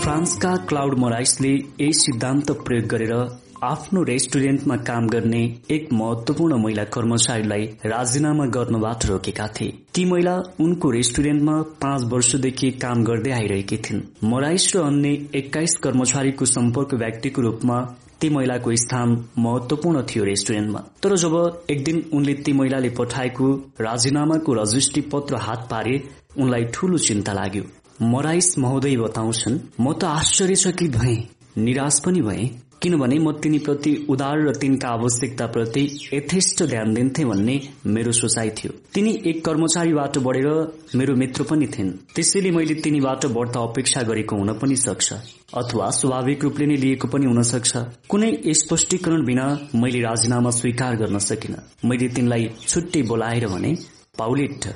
फ्रान्सका 0.00 0.56
क्लाउड 0.68 0.98
मोराइसले 0.98 1.52
यही 1.54 1.92
सिद्धान्त 1.92 2.50
प्रयोग 2.66 2.86
गरेर 2.86 3.14
आफ्नो 3.62 4.02
रेस्टुरेन्टमा 4.02 4.76
काम 4.76 5.06
गर्ने 5.08 5.42
एक 5.70 5.88
महत्वपूर्ण 5.92 6.56
महिला 6.62 6.84
कर्मचारीलाई 6.84 7.64
राजीनामा 7.86 8.46
गर्नबाट 8.46 9.06
रोकेका 9.06 9.46
थिए। 9.48 9.72
ती 9.94 10.04
महिला 10.04 10.36
उनको 10.60 10.90
रेस्टुरेन्टमा 10.90 11.60
पाँच 11.82 12.02
वर्षदेखि 12.12 12.70
काम 12.82 13.04
गर्दै 13.04 13.30
आइरहेकी 13.30 13.76
थिइन्। 13.76 14.02
मोराइस 14.24 14.72
र 14.76 14.82
अन्य 14.82 15.28
एक्काइस 15.34 15.76
कर्मचारीको 15.76 16.44
सम्पर्क 16.46 16.94
व्यक्तिको 16.94 17.42
रूपमा 17.42 17.78
ती 18.24 18.28
महिलाको 18.30 18.74
स्थान 18.76 19.10
महत्वपूर्ण 19.38 20.02
थियो 20.02 20.24
रेस्टुरेन्टमा। 20.24 20.80
तर 21.02 21.16
जब 21.16 21.66
एक 21.70 21.84
दिन 21.84 22.04
उनले 22.12 22.34
ती 22.34 22.52
महिलाले 22.52 22.88
पठाएको 22.88 23.52
राजीनामाको 23.80 24.52
रजिस्ट्री 24.54 25.02
पत्र 25.12 25.36
हात 25.36 25.68
पारे 25.70 25.94
उनलाई 26.40 26.64
ठूलो 26.64 26.98
चिन्ता 26.98 27.32
लाग्यो। 27.32 27.64
मराइस 28.02 28.58
महोदय 28.58 28.96
बताउँछन् 28.96 29.58
म 29.80 29.92
त 29.92 30.04
आश्चर्यचकित 30.04 30.96
भए 30.96 31.16
निराश 31.58 32.00
पनि 32.00 32.20
भए। 32.20 32.44
किनभने 32.84 33.18
म 33.18 33.32
तिनीप्रति 33.42 33.92
उदार 34.10 34.38
र 34.46 34.52
तिनका 34.54 34.88
आवश्यकताप्रति 34.88 35.82
यथेष्ट 36.14 36.62
ध्यान 36.62 36.92
दिन्थे 36.94 37.24
भन्ने 37.24 37.56
मेरो 37.86 38.12
सोचाइ 38.12 38.50
थियो। 38.58 38.72
तिनी 38.94 39.12
एक 39.26 39.44
कर्मचारीबाट 39.44 40.18
बढेर 40.26 40.48
मेरो 40.94 41.14
मित्र 41.16 41.42
पनि 41.50 41.66
थिइन्। 41.68 41.90
त्यसैले 42.14 42.50
मैले 42.50 42.74
तिनीबाट 42.84 43.26
बढ्ता 43.36 43.60
अपेक्षा 43.62 44.02
गरेको 44.02 44.36
हुन 44.36 44.52
पनि 44.60 44.76
सक्छ 44.76 45.12
अथवा 45.56 45.90
स्वाभाविक 45.90 46.44
रूपले 46.44 46.66
नै 46.66 46.76
लिएको 46.76 47.08
पनि 47.08 47.26
हुन 47.26 47.42
सक्छ। 47.42 47.72
कुनै 48.10 48.30
स्पष्टीकरण 48.54 49.24
बिना 49.24 49.46
मैले 49.74 50.00
राजीनामा 50.02 50.50
स्वीकार 50.50 50.96
गर्न 50.96 51.18
सकिन। 51.20 51.56
मैले 51.84 52.08
तिनलाई 52.16 52.50
छुट्टै 52.68 53.02
बोलाएर 53.02 53.46
भने 53.48 53.76
पाउलेट 54.18 54.66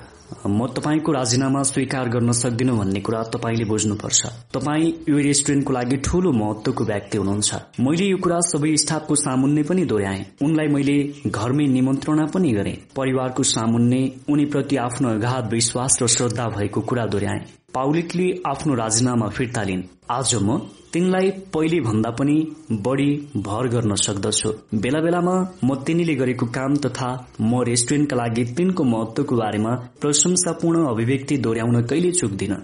म 0.47 0.67
तपाईँको 0.67 1.13
राजीनामा 1.13 1.63
स्वीकार 1.63 2.09
गर्न 2.09 2.33
सक्दिनँ 2.33 2.77
भन्ने 2.77 3.01
कुरा 3.01 3.23
तपाईँले 3.23 3.65
बुझ्नुपर्छ। 3.65 4.27
तपाईँ 4.55 4.93
यो 5.09 5.19
रेस्टुरेन्टको 5.19 5.73
लागि 5.73 5.97
ठूलो 5.97 6.33
महत्वको 6.33 6.85
व्यक्ति 6.85 7.19
हुनुहुन्छ। 7.19 7.55
मैले 7.81 8.05
यो 8.05 8.17
कुरा 8.17 8.41
सबै 8.41 8.77
स्टाफको 8.77 9.15
सामुन्ने 9.15 9.63
पनि 9.63 9.85
दोहोऱ्याएँ। 9.85 10.25
उनलाई 10.43 10.69
मैले 10.69 10.97
घरमै 11.27 11.67
निमन्त्रणा 11.67 12.27
पनि 12.27 12.53
गरे। 12.53 12.75
परिवारको 12.97 13.43
सामुन्ने 13.43 14.01
उनीप्रति 14.29 14.77
आफ्नो 14.77 15.09
अगाध 15.09 15.53
विश्वास 15.53 15.99
र 16.03 16.07
श्रद्धा 16.07 16.49
भएको 16.49 16.81
कुरा 16.81 17.07
दोहोऱ्याए। 17.07 17.45
पाउलिकले 17.75 18.43
आफ्नो 18.47 18.75
राजीनामा 18.75 19.29
फिर्ता 19.29 19.63
लिन्। 19.63 19.83
आज 20.11 20.35
म 20.35 20.61
तिनलाई 20.93 21.31
पहिले 21.55 21.81
भन्दा 21.81 22.11
पनि 22.11 22.37
बढ़ी 22.85 23.11
भर 23.47 23.69
गर्न 23.69 23.95
सक्दछु। 24.05 24.51
बेला 24.75 25.01
बेलामा 25.01 25.35
म 25.65 25.75
तिनीले 25.85 26.15
गरेको 26.15 26.47
काम 26.57 26.77
तथा 26.85 27.09
म 27.41 27.63
रेस्टुरेन्टका 27.65 28.17
लागि 28.17 28.45
तिनको 28.57 28.85
महत्वको 28.85 29.37
बारेमा 29.37 29.75
प्रशंसापूर्ण 30.01 30.87
अभिव्यक्ति 30.87 31.37
दोहोऱ्याउन 31.39 31.83
कहिले 31.83 32.11
चुक्दिन। 32.13 32.55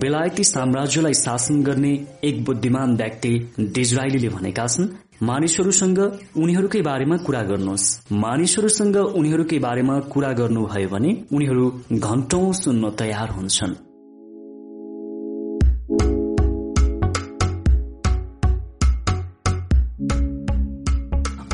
बेलायती 0.00 0.44
साम्राज्यलाई 0.44 1.14
शासन 1.14 1.62
गर्ने 1.62 1.92
एक 2.24 2.44
बुद्धिमान 2.44 2.96
व्यक्ति 2.96 3.32
डिजराइलीले 3.60 4.28
भनेका 4.28 4.66
छन् 4.66 4.88
मानिसहरूसँग 5.22 5.98
उनीहरूकै 6.36 6.80
बारेमा 6.82 7.16
कुरा 7.26 7.42
गर्नुहोस्। 7.42 7.86
मानिसहरूसँग 8.14 8.96
उनीहरूकै 8.96 9.58
बारेमा 9.58 9.98
कुरा 10.12 10.32
गर्नुभयो 10.40 10.88
भने 10.88 11.10
उनीहरू 11.32 11.70
घण्टौं 11.92 12.52
सुन्न 12.54 12.90
तयार 12.98 13.30
हुन्छन्। 13.30 13.74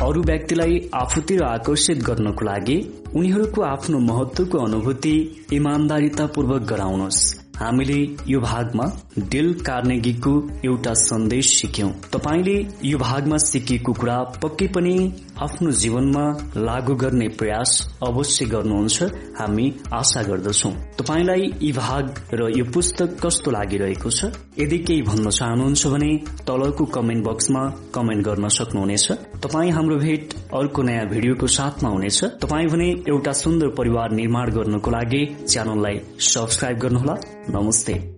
अरू 0.07 0.21
व्यक्तिलाई 0.23 0.75
आफूतिर 0.95 1.41
आकर्षित 1.43 2.03
गर्नको 2.03 2.45
लागि 2.45 2.77
उनीहरूको 3.15 3.61
आफ्नो 3.61 3.99
महत्वको 3.99 4.57
अनुभूति 4.57 5.15
इमान्दारितापूर्वक 5.53 6.61
गराउनुहोस्। 6.69 7.46
हामीले 7.59 7.99
यो 8.27 8.39
भागमा 8.39 8.85
डिल 9.31 9.53
कार्नेगीको 9.67 10.31
एउटा 10.65 10.93
सन्देश 10.93 11.47
सिक्यौं। 11.59 11.89
तपाईँले 12.13 12.57
यो 12.85 12.97
भागमा 12.97 13.37
सिकेको 13.43 13.93
कुरा 13.93 14.17
पक्कै 14.43 14.67
पनि 14.75 14.93
आफ्नो 15.41 15.71
जीवनमा 15.81 16.25
लागू 16.57 16.95
गर्ने 17.03 17.27
प्रयास 17.39 17.71
अवश्य 18.07 18.45
गर्नुहुन्छ 18.45 19.03
हामी 19.39 19.65
आशा 19.93 20.21
गर्दछौ। 20.23 20.69
तपाईँलाई 20.99 21.49
यी 21.61 21.71
भाग 21.71 22.13
र 22.33 22.49
यो 22.57 22.65
पुस्तक 22.73 23.17
कस्तो 23.25 23.51
लागिरहेको 23.51 24.09
छ 24.09 24.31
यदि 24.59 24.77
केही 24.87 25.01
भन्न 25.09 25.29
चाहनुहुन्छ 25.29 25.87
भने 25.87 26.11
तलको 26.47 26.85
कमेन्ट 26.97 27.25
बक्समा 27.25 27.63
कमेन्ट 27.95 28.25
गर्न 28.25 28.47
सक्नुहुनेछ। 28.57 29.07
तपाईँ 29.43 29.71
हाम्रो 29.71 29.97
भेट 29.97 30.33
अर्को 30.53 30.81
नयाँ 30.83 31.05
भिडियोको 31.09 31.47
साथमा 31.57 31.89
हुनेछ। 31.89 32.23
तपाईँ 32.43 32.67
भने 32.67 32.89
एउटा 33.09 33.31
सुन्दर 33.41 33.69
परिवार 33.77 34.11
निर्माण 34.11 34.51
गर्नको 34.51 34.91
लागि 34.91 35.25
च्यानललाई 35.47 35.99
सब्सक्राइब 36.29 36.77
गर्नुहोला। 36.77 37.17
नमस्ते 37.49 38.16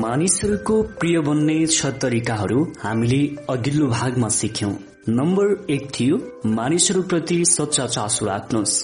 मानिसहरूको 0.00 0.74
प्रिय 1.00 1.18
बन्ने 1.26 1.54
छ 1.68 1.86
तरिकाहरू 2.02 2.58
हामीले 2.82 3.20
अघिल्लो 3.50 3.86
भागमा 3.88 4.28
सिक्यौं। 4.34 4.70
नम्बर 5.10 5.54
एक 5.70 5.88
थियो 5.90 6.16
मानिसहरूप्रति 6.50 7.38
सच्चा 7.48 7.86
चासो 7.86 8.26
राख्नुहोस् 8.26 8.76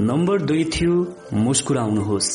नम्बर 0.00 0.42
दुई 0.42 0.64
थियो 0.74 0.94
मुस्कुराउनुहोस्। 1.44 2.30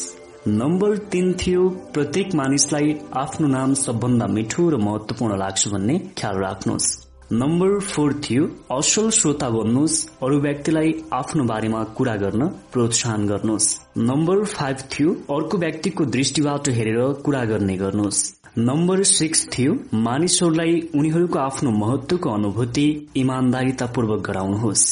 नम्बर 0.48 0.98
तीन 1.12 1.34
थियो 1.42 1.68
प्रत्येक 1.94 2.36
मानिसलाई 2.36 2.98
आफ्नो 3.18 3.48
नाम 3.48 3.74
सबभन्दा 3.84 4.28
मिठो 4.38 4.70
र 4.70 4.84
महत्वपूर्ण 4.88 5.38
लाग्छ 5.38 5.68
भन्ने 5.68 5.98
ख्याल 6.18 6.38
राख्नुहोस्। 6.40 6.90
नम्बर 7.32 7.80
फोर 7.80 8.14
थियो 8.24 8.46
असल 8.72 9.10
श्रोता 9.10 9.50
बन्नुहोस् 9.50 9.98
अरू 10.24 10.40
व्यक्तिलाई 10.42 10.94
आफ्नो 11.14 11.44
बारेमा 11.44 11.84
कुरा 11.98 12.16
गर्न 12.16 12.48
प्रोत्साहन 12.74 13.28
गर्नुहोस्। 13.28 13.68
नम्बर 14.00 14.44
फाइभ 14.46 14.78
थियो 14.92 15.12
अर्को 15.36 15.58
व्यक्तिको 15.58 16.06
दृष्टिबाट 16.06 16.70
हेरेर 16.70 17.00
कुरा 17.26 17.44
गर्ने 17.46 17.78
गर्नुहोस्। 17.78 18.20
नम्बर 18.58 19.04
सिक्स 19.04 19.48
थियो 19.54 19.78
मानिसहरूलाई 20.00 20.82
उनीहरूको 20.96 21.40
आफ्नो 21.40 21.72
महत्वको 21.78 22.30
अनुभूति 22.30 22.86
इमान्दारितापूर्वक 23.18 24.28
गराउनुहोस्। 24.28 24.86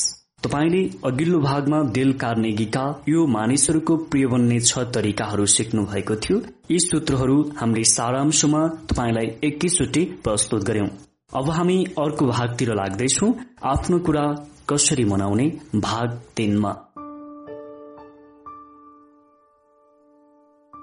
तपाईँले 0.43 0.83
अघिल्लो 1.05 1.39
भागमा 1.39 1.81
डेल 1.91 2.13
कार्नेगीका 2.23 2.85
यो 3.09 3.25
मानिसहरूको 3.35 3.97
प्रिय 4.07 4.27
बन्ने 4.27 4.59
छ 4.61 4.87
तरिकाहरू 4.95 5.45
सिक्नु 5.57 5.85
भएको 5.91 6.15
थियो। 6.23 6.41
यी 6.71 6.79
सूत्रहरू 6.79 7.37
हामीले 7.57 7.83
सारांशमा 7.91 8.65
तपाईँलाई 8.89 9.35
एकैचोटि 9.43 10.05
प्रस्तुत 10.23 10.63
गर्यौं 10.63 10.89
अब 11.35 11.49
हामी 11.49 11.83
अर्को 11.99 12.25
भागतिर 12.25 12.73
लाग्दैछौ। 12.73 13.27
आफ्नो 13.63 13.99
कुरा 13.99 14.23
कसरी 14.69 15.03
मनाउने 15.05 15.45
भाग 15.75 16.21
तीनमा। 16.37 16.71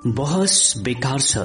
बहस 0.06 0.74
बेकार 0.84 1.20
छ। 1.20 1.38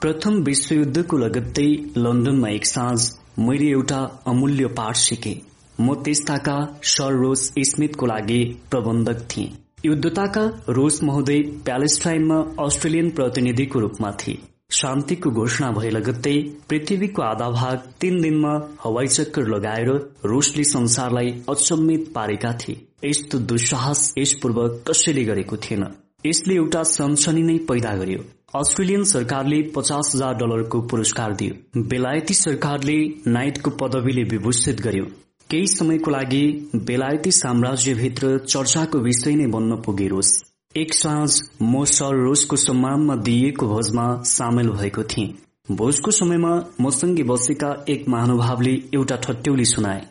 प्रथम 0.00 0.38
विश्वयुद्धको 0.42 1.18
लगत्तै 1.18 1.66
लन्डनमा 1.96 2.48
एक 2.48 2.66
साँझ 2.66 3.00
मैले 3.38 3.70
एउटा 3.70 4.00
अमूल्य 4.26 4.66
पाठ 4.78 4.96
सिकेँ। 4.96 5.36
म 5.80 5.94
त्यस्ताका 6.04 6.56
सर 6.84 7.12
रोज 7.12 7.50
स्मिथको 7.64 8.06
लागि 8.06 8.42
प्रबन्धक 8.70 9.28
थिए। 9.30 9.52
युद्धताका 9.84 10.48
रोज 10.68 11.00
महोदय 11.02 11.42
प्यालेस्टाइनमा 11.64 12.42
अस्ट्रेलियन 12.64 13.10
प्रतिनिधिको 13.10 13.78
रूपमा 13.80 14.10
थिए। 14.10 14.42
शान्तिको 14.74 15.30
घोषणा 15.30 15.70
भए 15.72 15.90
लगत्तै 15.90 16.36
पृथ्वीको 16.68 17.22
आधा 17.22 17.48
भाग 17.50 17.82
तीन 18.00 18.20
दिनमा 18.20 18.52
हवाई 18.84 19.06
चक्कर 19.08 19.48
लगाएर 19.48 19.90
रुसले 20.24 20.64
संसारलाई 20.64 21.30
अचम्मित 21.48 22.12
पारेका 22.14 22.52
थिए। 22.60 22.80
यस्तो 23.04 23.38
दुस्साहस 23.50 24.14
यसपूर्व 24.18 24.58
कसैले 24.88 25.24
गरेको 25.24 25.56
थिएन। 25.64 25.84
यसले 26.26 26.54
एउटा 26.54 26.82
सनसनी 26.90 27.42
नै 27.42 27.58
पैदा 27.68 27.92
गर्यो। 27.96 28.24
अस्ट्रेलियन 28.56 29.04
सरकारले 29.04 29.60
पचास 29.76 30.12
हजार 30.14 30.34
डलरको 30.34 30.80
पुरस्कार 30.90 31.34
दियो। 31.34 31.82
बेलायती 31.82 32.34
सरकारले 32.34 32.98
नाइटको 33.26 33.70
पदवीले 33.80 34.24
विभूषित 34.24 34.80
गर्यो। 34.80 35.04
केही 35.50 35.66
समयको 35.66 36.10
लागि 36.10 36.42
बेलायती 36.86 37.30
साम्राज्यभित्र 37.32 38.38
चर्चाको 38.46 38.98
विषय 38.98 39.34
नै 39.34 39.46
बन्न 39.46 39.76
पुगेरोस्। 39.86 40.32
एक 40.76 40.94
साँझ 40.94 41.42
म 41.62 41.84
सर 41.84 42.34
सम्मानमा 42.56 43.16
दिइएको 43.16 43.66
भोजमा 43.66 44.22
सामेल 44.22 44.70
भएको 44.70 45.02
थिएँ। 45.02 45.34
भोजको 45.70 46.10
समयमा 46.10 46.64
मसँगै 46.80 47.22
बसेका 47.22 47.84
एक 47.88 48.08
महानुभावले 48.08 48.82
एउटा 48.94 49.16
ठट्यौली 49.16 49.64
सुनाए। 49.64 50.06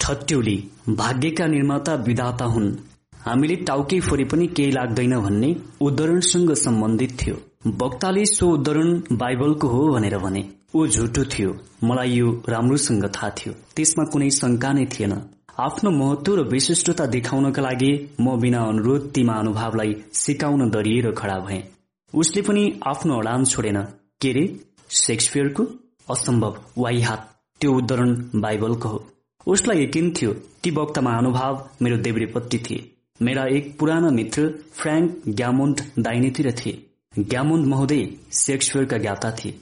ठट्यौली 0.00 0.68
भाग्यका 0.88 1.46
निर्माता 1.46 1.94
विधाता 1.94 2.44
हुन्। 2.44 2.72
हामीले 3.26 3.56
टाउकै 3.56 4.00
फोरे 4.00 4.24
पनि 4.24 4.46
केही 4.46 4.70
लाग्दैन 4.70 5.20
भन्ने 5.20 5.56
उद्धरणसँग 5.80 6.54
सम्बन्धित 6.54 7.18
थियो। 7.22 7.36
वक्ताले 7.66 8.24
सो 8.26 8.50
उद्धरण 8.50 9.02
बाइबलको 9.12 9.68
हो 9.68 9.88
भनेर 9.88 10.18
भने 10.18 10.48
ऊ 10.74 10.86
झुटो 10.86 11.24
थियो। 11.24 11.56
मलाई 11.84 12.10
यो 12.10 12.42
राम्रोसँग 12.48 13.04
थाहा 13.04 13.30
थियो। 13.30 13.54
त्यसमा 13.76 14.04
कुनै 14.04 14.30
शंका 14.30 14.72
नै 14.72 14.84
थिएन। 14.84 15.20
आफ्नो 15.60 15.90
महत्व 15.90 16.34
र 16.34 16.40
विशिष्टता 16.40 17.06
देखाउनका 17.06 17.62
लागि 17.62 18.16
म 18.20 18.40
बिना 18.40 18.60
अनुरोध 18.60 19.12
ती 19.12 19.22
महानुभावलाई 19.22 20.04
सिकाउन 20.12 20.70
दरिएर 20.70 21.12
खडा 21.12 21.38
भए। 21.38 21.64
उसले 22.14 22.42
पनि 22.42 22.80
आफ्नो 22.86 23.18
अडान 23.18 23.44
छोडेन। 23.44 23.82
के 24.20 24.32
रे? 24.32 24.60
सेक्सपियरको 24.90 25.66
असम्भव। 26.10 26.56
वाइ 26.78 27.00
हात। 27.00 27.36
त्यो 27.60 27.72
उद्धरण 27.72 28.40
बाइबलको 28.40 28.88
हो। 28.88 29.06
उसलाई 29.46 29.82
यकिन 29.82 30.10
थियो 30.10 30.32
ती 30.32 30.70
वक्ता 30.70 31.00
महानुभाव 31.00 31.68
मेरो 31.82 31.96
देब्रेपट्टि 31.96 32.58
थिए। 32.58 32.90
मेरा 33.22 33.44
एक 33.44 33.78
पुराना 33.78 34.10
मित्र 34.10 34.64
फ्रेङ्क 34.72 35.22
ग्यामोन्ड 35.28 35.80
दाइनेतिर 35.98 36.52
थिए। 36.52 36.86
ग्यामोन्ड 37.18 37.66
महोदय 37.66 38.10
सेक्सपियरका 38.32 38.98
ज्ञाता 38.98 39.30
थिए। 39.30 39.60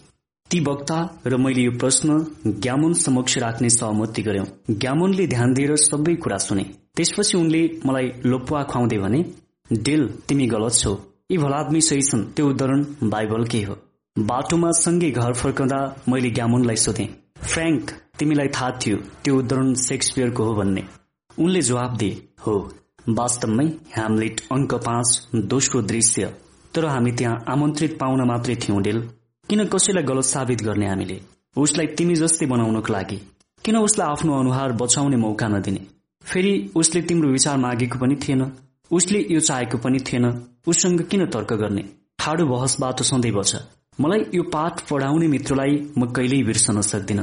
ती 0.51 0.59
वक्ता 0.61 0.97
र 1.27 1.37
मैले 1.37 1.63
यो 1.63 1.71
प्रश्न 1.79 2.15
ग्यामोन 2.63 2.95
समक्ष 2.95 3.37
राख्ने 3.39 3.69
सहमति 3.71 4.23
गर्यौं। 4.23 4.45
ग्यामोनले 4.83 5.27
ध्यान 5.27 5.53
दिएर 5.55 5.75
सबै 5.77 6.15
कुरा 6.15 6.39
सुने। 6.39 6.65
त्यसपछि 6.97 7.37
उनले 7.39 7.61
मलाई 7.87 8.09
लोपुवा 8.25 8.63
खुवाउँदै 8.63 8.99
भने 8.99 9.21
डेल 9.71 10.03
तिमी 10.29 10.47
गलत 10.47 10.75
छौ। 10.75 10.95
यी 11.31 11.39
भलादमी 11.39 11.81
सही 11.81 12.03
छन्। 12.03 12.25
त्यो 12.35 12.49
उदाहरण 12.51 12.83
बाइबल 13.11 13.45
के 13.45 13.63
हो? 13.63 13.77
बाटोमा 14.17 14.71
सँगै 14.81 15.11
घर 15.11 15.33
फर्कँदा 15.43 15.79
मैले 16.09 16.31
ग्यामोनलाई 16.31 16.77
सोधे 16.77 17.07
फ्रेङ्क 17.45 17.91
तिमीलाई 18.19 18.49
थाहा 18.49 18.71
थियो 18.83 18.97
त्यो 19.23 19.39
उदाहरण 19.39 19.73
सेक्सपियरको 19.85 20.45
हो 20.45 20.55
भन्ने। 20.55 20.85
उनले 21.39 21.63
जवाब 21.71 21.97
दिए 21.97 22.19
हो 22.47 22.57
वास्तवमै 23.21 23.69
ह्यामलेट 23.95 24.41
अङ्क 24.53 24.75
पाँच 24.89 25.09
दोस्रो 25.55 25.83
दृश्य। 25.95 26.35
तर 26.75 26.85
हामी 26.87 27.13
त्यहाँ 27.13 27.45
आमन्त्रित 27.49 27.99
पाउन 28.01 28.27
मात्रै 28.29 28.57
थियौं 28.57 28.83
डेल। 28.83 29.03
किन 29.51 29.65
कसैलाई 29.65 30.03
गलत 30.03 30.25
साबित 30.25 30.63
गर्ने 30.63 30.87
हामीले? 30.87 31.21
उसलाई 31.57 31.87
तिमी 31.87 32.15
जस्तै 32.15 32.47
बनाउनको 32.47 32.93
लागि। 32.93 33.17
किन 33.65 33.77
उसलाई 33.77 34.09
आफ्नो 34.09 34.41
अनुहार 34.41 34.73
बचाउने 34.73 35.17
मौका 35.17 35.49
नदिने? 35.49 35.81
फेरि 36.25 36.71
उसले 36.75 37.03
तिम्रो 37.03 37.29
विचार 37.29 37.57
मागेको 37.57 37.99
पनि 37.99 38.17
थिएन। 38.17 38.53
उसले 38.91 39.27
यो 39.31 39.41
चाहेको 39.41 39.79
पनि 39.79 39.99
थिएन। 39.99 40.27
उससँग 40.67 41.03
किन 41.03 41.27
तर्क 41.27 41.53
गर्ने? 41.53 41.83
ठाडो 42.19 42.47
बहसबाट 42.47 43.03
सधैँ 43.03 43.33
बच 43.33 43.57
मलाई 44.01 44.25
यो 44.35 44.43
पाठ 44.43 44.87
पढाउने 44.89 45.29
मित्रलाई 45.29 45.75
म 45.99 46.07
कहिल्यै 46.07 46.43
बिर्सन 46.43 46.81
सक्दिन। 46.81 47.21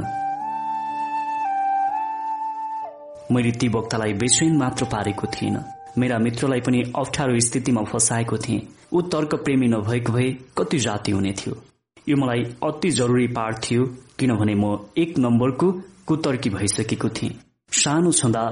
मैले 3.31 3.51
ती 3.51 3.67
वक्तालाई 3.67 4.13
बेचैन 4.13 4.57
मात्र 4.57 4.85
पारेको 4.85 5.27
थिएन। 5.27 5.63
मेरा 5.97 6.17
मित्रलाई 6.17 6.59
पनि 6.59 6.83
अप्ठ्यारो 6.95 7.39
स्थितिमा 7.39 7.83
फसाएको 7.83 8.37
थिएँ। 8.37 8.61
ऊ 8.93 9.01
तर्क 9.01 9.35
प्रेमी 9.35 9.67
नभएको 9.67 10.13
भए 10.13 10.29
कति 10.57 10.79
जाति 10.79 11.11
हुने 11.11 11.31
थियो। 11.31 11.63
यो 12.09 12.15
मलाई 12.17 12.43
अति 12.63 12.89
जरुरी 12.91 13.27
पाठ 13.35 13.63
थियो 13.63 13.85
किनभने 14.19 14.55
म 14.55 14.77
एक 14.97 15.17
नम्बरको 15.19 15.71
कुतर्की 16.07 16.49
भइसकेको 16.49 17.09
थिएँ। 17.09 17.31
सानो 17.71 18.11
छँदा 18.11 18.43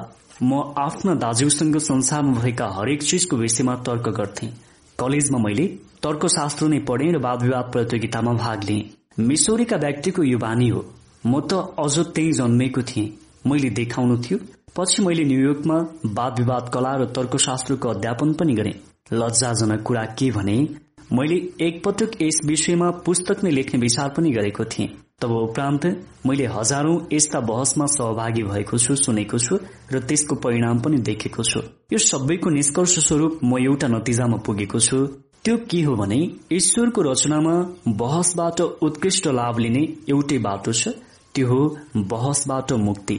म 0.43 0.61
आफ्ना 0.77 1.14
दाजुसँग 1.16 1.77
संसारमा 1.80 2.40
भएका 2.40 2.67
हरेक 2.77 3.03
चिजको 3.03 3.38
विषयमा 3.38 3.75
तर्क 3.88 4.09
गर्थे। 4.17 4.48
कलेजमा 5.00 5.40
मैले 5.40 5.67
तर्कशास्त्र 6.03 6.67
नै 6.67 6.80
पढेँ 6.90 7.11
र 7.14 7.22
वाद 7.24 7.43
विवाद 7.43 7.72
प्रतियोगितामा 7.74 8.34
भाग 8.35 8.64
लिएँ। 8.64 8.90
मिसौरीका 9.19 9.77
व्यक्तिको 9.77 10.24
यो 10.24 10.38
बानी 10.38 10.69
हो। 10.69 10.85
म 11.25 11.40
त 11.42 11.53
अझ 11.80 11.95
त्यही 12.11 12.32
जन्मेको 12.34 12.82
थिएँ। 12.84 13.11
मैले 13.48 13.69
देखाउनु 13.80 14.17
थियो। 14.24 14.38
पछि 14.77 15.01
मैले 15.01 15.24
न्युयोर्कमा 15.24 15.77
वाद 16.17 16.40
विवाद 16.40 16.69
कला 16.74 16.95
र 17.00 17.06
तर्कशास्त्रको 17.16 17.90
अध्यापन 17.90 18.34
पनि 18.34 18.53
गरेँ। 18.53 18.80
लज्जाजनक 19.14 19.84
कुरा 19.84 20.03
के 20.19 20.32
भने 20.32 20.58
मैले 21.14 21.35
एकपटक 21.61 22.22
यस 22.22 22.40
विषयमा 22.45 22.90
पुस्तक 23.06 23.43
नै 23.43 23.51
लेख्ने 23.51 23.80
विचार 23.80 24.09
पनि 24.09 24.32
गरेको 24.32 24.64
थिएँ। 24.66 24.88
तब 25.22 25.32
उपरान्त 25.32 25.85
मैले 26.25 26.45
हजारौं 26.45 26.95
यस्ता 27.14 27.40
बहसमा 27.40 27.85
सहभागी 27.85 28.43
भएको 28.43 28.77
छु 28.77 28.95
सुनेको 28.95 29.38
छु 29.38 29.59
र 29.93 30.00
त्यसको 30.01 30.35
परिणाम 30.35 30.80
पनि 30.80 30.98
देखेको 31.09 31.43
छु। 31.43 31.59
यो 31.93 31.98
सबैको 31.98 32.50
निष्कर्ष 32.50 32.98
स्वरूप 33.08 33.40
म 33.43 33.58
एउटा 33.59 33.88
नतिजामा 33.88 34.38
पुगेको 34.45 34.80
छु। 34.80 35.06
त्यो 35.45 35.58
के 35.69 35.82
हो 35.82 35.95
भने 35.95 36.19
ईश्वरको 36.51 37.01
रचनामा 37.01 37.56
बहसबाट 37.88 38.61
उत्कृष्ट 38.61 39.27
लाभ 39.27 39.59
लिने 39.59 39.84
एउटै 40.09 40.38
बाटो 40.38 40.74
छ। 40.74 40.98
त्यो 41.35 41.48
हो 41.48 41.61
बहसबाट 41.95 42.74
मुक्ति। 42.82 43.17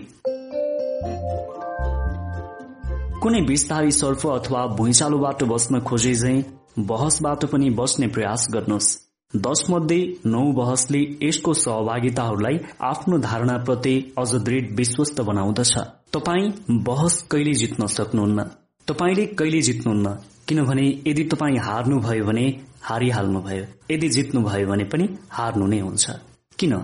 कुनै 3.23 3.40
विस्तारी 3.47 3.90
सर्फ 3.92 4.26
अथवा 4.26 4.66
भुइँचालोबाट 4.76 5.44
बस्न 5.44 5.81
खोजे 5.81 6.15
झै 6.15 6.36
बहसबाट 6.79 7.45
पनि 7.45 7.71
बस्ने 7.71 8.07
प्रयास 8.07 8.49
गर्नुहोस्। 8.51 8.99
दश 9.37 9.65
मध्ये 9.71 10.17
नौ 10.27 10.53
बहसले 10.53 11.17
यसको 11.23 11.55
सहभागिताहरूलाई 11.55 12.59
आफ्नो 12.83 13.19
धारणाप्रति 13.19 14.15
अझ 14.19 14.35
दृढ 14.35 14.77
विश्वस्त 14.77 15.21
बनाउँदछ। 15.21 15.79
तपाई 16.13 16.53
बहस 16.71 17.23
कहिले 17.23 17.55
जित्न 17.55 17.87
सक्नुहुन्न? 17.87 18.45
तपाईँले 18.89 19.27
कहिले 19.27 19.61
जित्नुहुन्न? 19.61 20.15
किनभने 20.49 21.03
यदि 21.07 21.25
तपाईँ 21.25 21.59
हार्नुभयो 21.59 22.25
भने 22.25 22.61
हारिहाल्नुभयो। 22.83 23.65
यदि 23.91 24.09
जित्नुभयो 24.09 24.67
भने 24.67 24.85
पनि 24.85 25.09
हार्नु 25.31 25.67
नै 25.67 25.81
हुन्छ। 25.81 26.11
किन? 26.59 26.75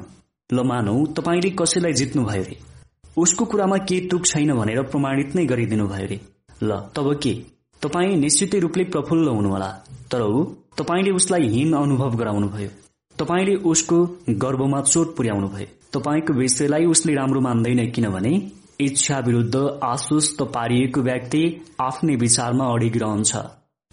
ल 0.52 0.60
मानौ 0.60 1.06
तपाईँले 1.06 1.50
कसैलाई 1.50 1.92
जित्नुभयो 1.92 2.42
रे? 2.42 2.58
उसको 3.16 3.44
कुरामा 3.44 3.76
के 3.76 4.08
तुक 4.08 4.26
छैन 4.26 4.54
भनेर 4.54 4.82
प्रमाणित 4.82 5.36
नै 5.36 5.46
गरिदिनु 5.46 5.88
भयो 5.88 6.06
रे। 6.06 6.20
ल 6.62 6.80
तब 6.96 7.20
के? 7.22 7.51
तपाईँ 7.82 8.16
निश्चितै 8.16 8.58
रूपले 8.58 8.84
प्रफुल्ल 8.92 9.28
हुनुहोला। 9.28 9.70
तर 10.12 10.22
ऊ 10.22 10.44
तपाईँले 10.78 11.10
उसलाई 11.10 11.48
हीन 11.48 11.72
अनुभव 11.76 12.16
गराउनुभयो। 12.16 12.68
तपाईँले 13.16 13.54
उसको 13.70 13.96
गर्वमा 14.42 14.80
चोट 14.82 15.16
पुर्याउनु 15.16 15.48
भयो 15.48 15.66
तपाईँको 15.94 16.32
विषयलाई 16.32 16.84
उसले 16.86 17.14
राम्रो 17.14 17.40
मान्दैन 17.40 17.80
किनभने 17.90 18.32
इच्छा 18.80 19.18
विरूद्ध 19.26 19.56
आश्वस्त 19.84 20.42
पारिएको 20.54 21.00
व्यक्ति 21.02 21.42
आफ्नै 21.80 22.16
विचारमा 22.16 22.72
अडिग 22.74 22.96
रहन्छ 23.02 23.36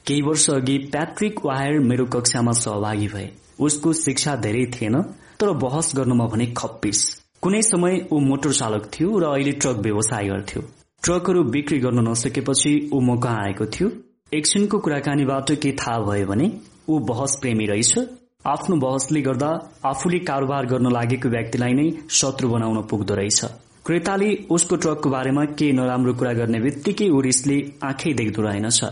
केही 0.06 0.22
वर्ष 0.22 0.50
अघि 0.50 0.78
प्याट्रिक 0.94 1.46
वायर 1.46 1.80
मेरो 1.90 2.06
कक्षामा 2.14 2.52
सहभागी 2.62 3.08
भए। 3.08 3.30
उसको 3.60 3.94
शिक्षा 3.94 4.36
धेरै 4.46 4.66
थिएन 4.76 5.02
तर 5.40 5.52
बहस 5.64 5.92
गर्नुमा 5.96 6.26
भने 6.26 6.46
खप्पिस। 6.58 7.00
कुनै 7.42 7.62
समय 7.64 8.08
ऊ 8.12 8.20
मोटर 8.22 8.52
चालक 8.54 8.92
थियो 8.94 9.20
र 9.20 9.34
अहिले 9.34 9.52
ट्रक 9.62 9.78
व्यवसाय 9.84 10.28
गर्थ्यो 10.30 10.62
ट्रकहरू 11.04 11.44
बिक्री 11.46 11.78
गर्न 11.80 12.08
नसकेपछि 12.08 12.72
ऊ 12.94 13.00
म 13.00 13.16
कहाँ 13.20 13.44
आएको 13.44 13.66
थियो। 13.66 13.90
एकछिनको 14.34 14.80
कुराकानीबाट 14.80 15.52
के 15.62 15.72
थाहा 15.72 16.00
भयो 16.02 16.26
भने 16.28 16.52
ऊ 16.90 17.00
बहस 17.08 17.38
प्रेमी 17.42 17.66
रहेछ। 17.66 18.00
आफ्नो 18.46 18.76
बहसले 18.78 19.22
गर्दा 19.22 19.50
आफूले 19.86 20.20
कारोबार 20.28 20.66
गर्न 20.66 20.92
लागेको 20.92 21.30
व्यक्तिलाई 21.30 21.74
नै 21.74 21.88
शत्रु 22.12 22.50
बनाउन 22.50 22.82
पुग्दो 22.92 23.16
रहेछ। 23.16 23.46
क्रेताले 23.86 24.30
उसको 24.52 24.76
ट्रकको 24.76 25.10
बारेमा 25.10 25.46
के 25.56 25.72
नराम्रो 25.72 26.14
कुरा 26.14 26.34
गर्ने 26.34 26.60
बित्तिकै 26.60 27.10
ऊ 27.10 27.22
रिसले 27.22 27.58
आँखै 27.84 28.14
देख्दो 28.14 28.42
रहेनछ 28.42 28.84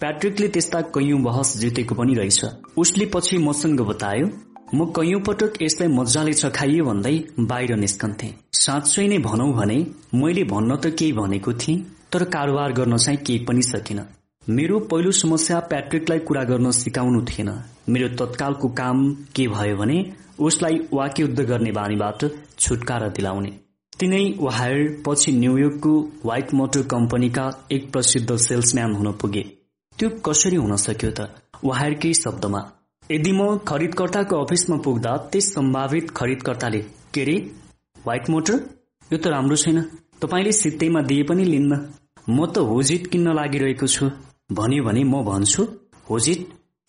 प्याट्रिकले 0.00 0.48
त्यस्ता 0.48 0.80
कैयौं 0.94 1.22
बहस 1.22 1.56
जितेको 1.58 1.94
पनि 1.94 2.14
रहेछ। 2.14 2.44
उसले 2.76 3.06
पछि 3.14 3.38
मसँग 3.38 3.80
बतायो 3.88 4.26
म 4.74 4.84
कैयौं 4.96 5.20
पटक 5.20 5.60
यसलाई 5.62 5.88
मजाले 5.94 6.32
चखाइयो 6.32 6.84
भन्दै 6.84 7.16
बाहिर 7.50 7.72
निस्कन्थे। 7.76 8.28
साँच्चै 8.56 9.06
नै 9.08 9.18
भनौ 9.26 9.48
भने 9.58 9.76
मैले 10.20 10.44
भन्न 10.52 10.76
त 10.76 10.92
केही 10.98 11.12
भनेको 11.12 11.52
थिएँ 11.62 11.82
तर 12.12 12.24
कारोबार 12.34 12.72
गर्न 12.78 12.96
चाहिँ 12.96 13.18
केही 13.26 13.44
पनि 13.44 13.62
सकिन। 13.62 14.00
मेरो 14.48 14.78
पहिलो 14.90 15.12
समस्या 15.20 15.58
प्याट्रिकलाई 15.70 16.18
कुरा 16.28 16.44
गर्न 16.44 16.70
सिकाउनु 16.80 17.20
थिएन। 17.28 17.50
मेरो 17.88 18.08
तत्कालको 18.16 18.68
काम 18.80 18.98
के 19.36 19.48
भयो 19.48 19.76
भने 19.76 19.98
उसलाई 20.40 20.80
वाक्युद्ध 20.92 21.40
गर्ने 21.40 21.72
बानीबाट 21.72 22.24
छुटकारा 22.58 23.08
दिलाउने। 23.16 23.52
तिनै 24.00 24.24
वायर 24.40 25.02
पछि 25.06 25.32
न्यूयोर्कको 25.32 25.94
व्हाइट 26.24 26.54
मोटर 26.54 26.82
कम्पनीका 26.90 27.50
एक 27.72 27.92
प्रसिद्ध 27.92 28.36
सेल्सम्यान 28.48 28.94
हुन 28.94 29.12
पुगे। 29.20 29.44
त्यो 29.98 30.08
कसरी 30.26 30.56
हुन 30.56 30.76
सक्यो 30.76 31.10
त? 31.10 31.28
वायरकै 31.64 32.12
शब्दमा। 32.14 32.60
यदि 33.10 33.32
म 33.32 33.56
खरिदकर्ताको 33.68 34.36
अफिसमा 34.44 34.76
पुग्दा 34.84 35.16
त्यस 35.32 35.46
सम्भावित 35.54 36.10
खरिदकर्ताले 36.18 36.80
के 37.14 37.24
रे 37.24 37.34
व्हाइट 38.04 38.30
मोटर 38.30 38.54
यो 39.10 39.18
त 39.18 39.26
राम्रो 39.34 39.56
छैन। 39.56 39.80
तपाईँले 40.22 40.52
सित्तैमा 40.52 41.00
दिए 41.10 41.22
पनि 41.28 41.44
लिन्न। 41.44 41.72
म 42.30 42.46
त 42.46 42.64
होजिट 42.70 43.06
किन्न 43.12 43.34
लागिरहेको 43.38 43.86
छु। 43.86 44.10
भन्यो 44.52 44.84
भने 44.84 45.02
म 45.04 45.22
भन्छु 45.28 45.62
होजिट 46.10 46.40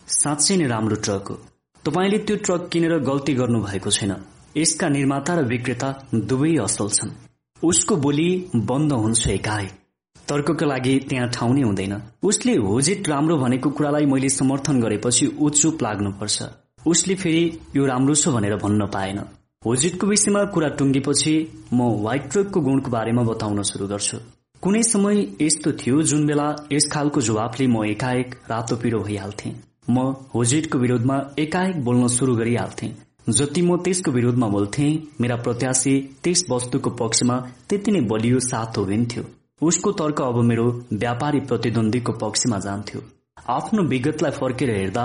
साँच्चै 0.08 0.56
नै 0.56 0.66
राम्रो 0.74 0.96
ट्रक 1.04 1.28
हो। 1.30 1.36
तपाईँले 1.84 2.18
त्यो 2.26 2.36
ट्रक 2.46 2.68
किनेर 2.72 2.98
गल्ती 3.10 3.34
गर्नु 3.34 3.60
भएको 3.68 3.90
छैन। 3.90 4.12
यसका 4.56 4.88
निर्माता 4.88 5.34
र 5.34 5.46
विक्रेता 5.52 5.88
दुवै 6.30 6.56
असल 6.66 6.88
छन्। 6.96 7.16
उसको 7.62 7.96
बोली 8.04 8.28
बन्द 8.70 8.92
हुन्छ 9.04 9.26
एकाएक। 9.38 9.83
तर्कका 10.28 10.66
लागि 10.66 10.98
त्यहाँ 11.08 11.28
ठाउँ 11.30 11.54
नै 11.54 11.62
हुँदैन। 11.62 11.94
उसले 12.22 12.54
होजिट 12.56 13.08
राम्रो 13.08 13.36
भनेको 13.38 13.70
कुरालाई 13.70 14.06
मैले 14.06 14.28
समर्थन 14.30 14.80
गरेपछि 14.80 15.26
ऊ 15.38 15.50
चुप 15.50 15.82
लाग्नुपर्छ। 15.82 16.42
उसले 16.86 17.14
फेरि 17.14 17.44
यो 17.76 17.86
राम्रो 17.86 18.14
छ 18.14 18.28
भनेर 18.28 18.56
भन्न 18.56 18.86
पाएन। 18.94 19.18
होजिटको 19.62 20.06
विषयमा 20.06 20.44
कुरा 20.54 20.68
टुङ्गेपछि 20.78 21.34
म 21.72 21.90
व्हाइट 22.00 22.30
ट्रकको 22.32 22.60
गुणको 22.60 22.90
बारेमा 22.90 23.22
बताउन 23.22 23.62
शुरू 23.64 23.86
गर्छु। 23.86 24.18
कुनै 24.62 24.82
समय 24.84 25.16
यस्तो 25.42 25.72
थियो 25.80 26.02
जुन 26.02 26.26
बेला 26.26 26.48
यस 26.72 26.88
खालको 26.92 27.20
जवाफले 27.20 27.66
म 27.66 27.84
एकाएक 27.86 28.34
रातो 28.50 28.76
पिरो 28.82 29.00
भइहाल्थे। 29.00 29.50
म 29.90 29.98
होजिटको 30.34 30.78
विरोधमा 30.78 31.16
एकाएक 31.38 31.84
बोल्न 31.84 32.08
शुरू 32.16 32.36
गरिहाल्थे। 32.36 32.88
जति 33.30 33.62
म 33.62 33.76
त्यसको 33.84 34.10
विरोधमा 34.10 34.48
बोल्थे 34.48 34.86
मेरा 35.20 35.36
प्रत्याशी 35.44 35.94
त्यस 36.24 36.44
वस्तुको 36.50 36.90
पक्षमा 36.98 37.36
त्यति 37.68 37.90
नै 37.92 38.00
बलियो 38.10 38.40
साथ 38.46 38.78
होइन्थ्यो 38.78 39.22
उसको 39.64 39.92
तर्क 39.98 40.20
अब 40.22 40.36
मेरो 40.44 40.66
व्यापारी 40.92 41.40
प्रतिद्वन्दीको 41.50 42.12
पक्षमा 42.20 42.58
जान्थ्यो। 42.60 43.00
आफ्नो 43.48 43.82
विगतलाई 43.88 44.32
फर्केर 44.32 44.70
हेर्दा 44.70 45.04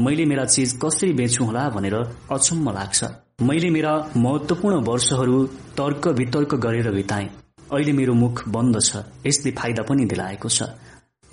मैले 0.00 0.24
मेरा 0.24 0.44
चिज 0.46 0.78
कसरी 0.84 1.12
बेचु 1.12 1.44
होला 1.44 1.68
भनेर 1.70 1.94
अचम्म 2.32 2.72
लाग्छ। 2.72 3.04
मैले 3.42 3.70
मेरा 3.70 3.92
महत्वपूर्ण 4.16 4.76
वर्षहरू 4.84 5.44
तर्क 5.78 6.08
वितर्क 6.18 6.54
गरेर 6.64 6.90
बिताए। 6.92 7.28
अहिले 7.72 7.92
मेरो 7.92 8.14
मुख 8.14 8.42
बन्द 8.48 8.80
छ 8.82 9.02
यसले 9.26 9.50
फाइदा 9.58 9.82
पनि 9.88 10.04
दिलाएको 10.12 10.48
छ। 10.48 10.62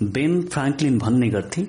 बेन 0.00 0.40
फ्राङ्कलिन 0.52 0.98
भन्ने 0.98 1.28
गर्थे 1.28 1.62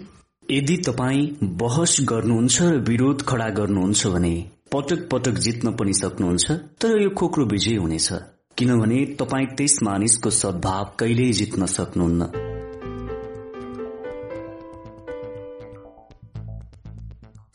यदि 0.50 0.76
तपाईँ 0.88 1.30
बहस 1.62 1.98
गर्नुहुन्छ 2.10 2.62
र 2.62 2.78
विरोध 2.90 3.22
खडा 3.30 3.48
गर्नुहुन्छ 3.58 4.08
भने 4.08 4.34
पटक 4.72 5.08
पटक 5.12 5.40
जित्न 5.46 5.72
पनि 5.76 5.94
सक्नुहुन्छ 5.94 6.52
तर 6.82 7.02
यो 7.02 7.10
खोक्रो 7.20 7.46
विजय 7.46 7.76
हुनेछ। 7.76 8.10
किनभने 8.58 8.98
तपाईँ 9.20 9.46
त्यस 9.58 9.78
मानिसको 9.84 10.30
सद्भाव 10.30 10.88
कहिल्यै 11.00 11.32
जित्न 11.32 11.66
सक्नुहुन्न। 11.66 12.26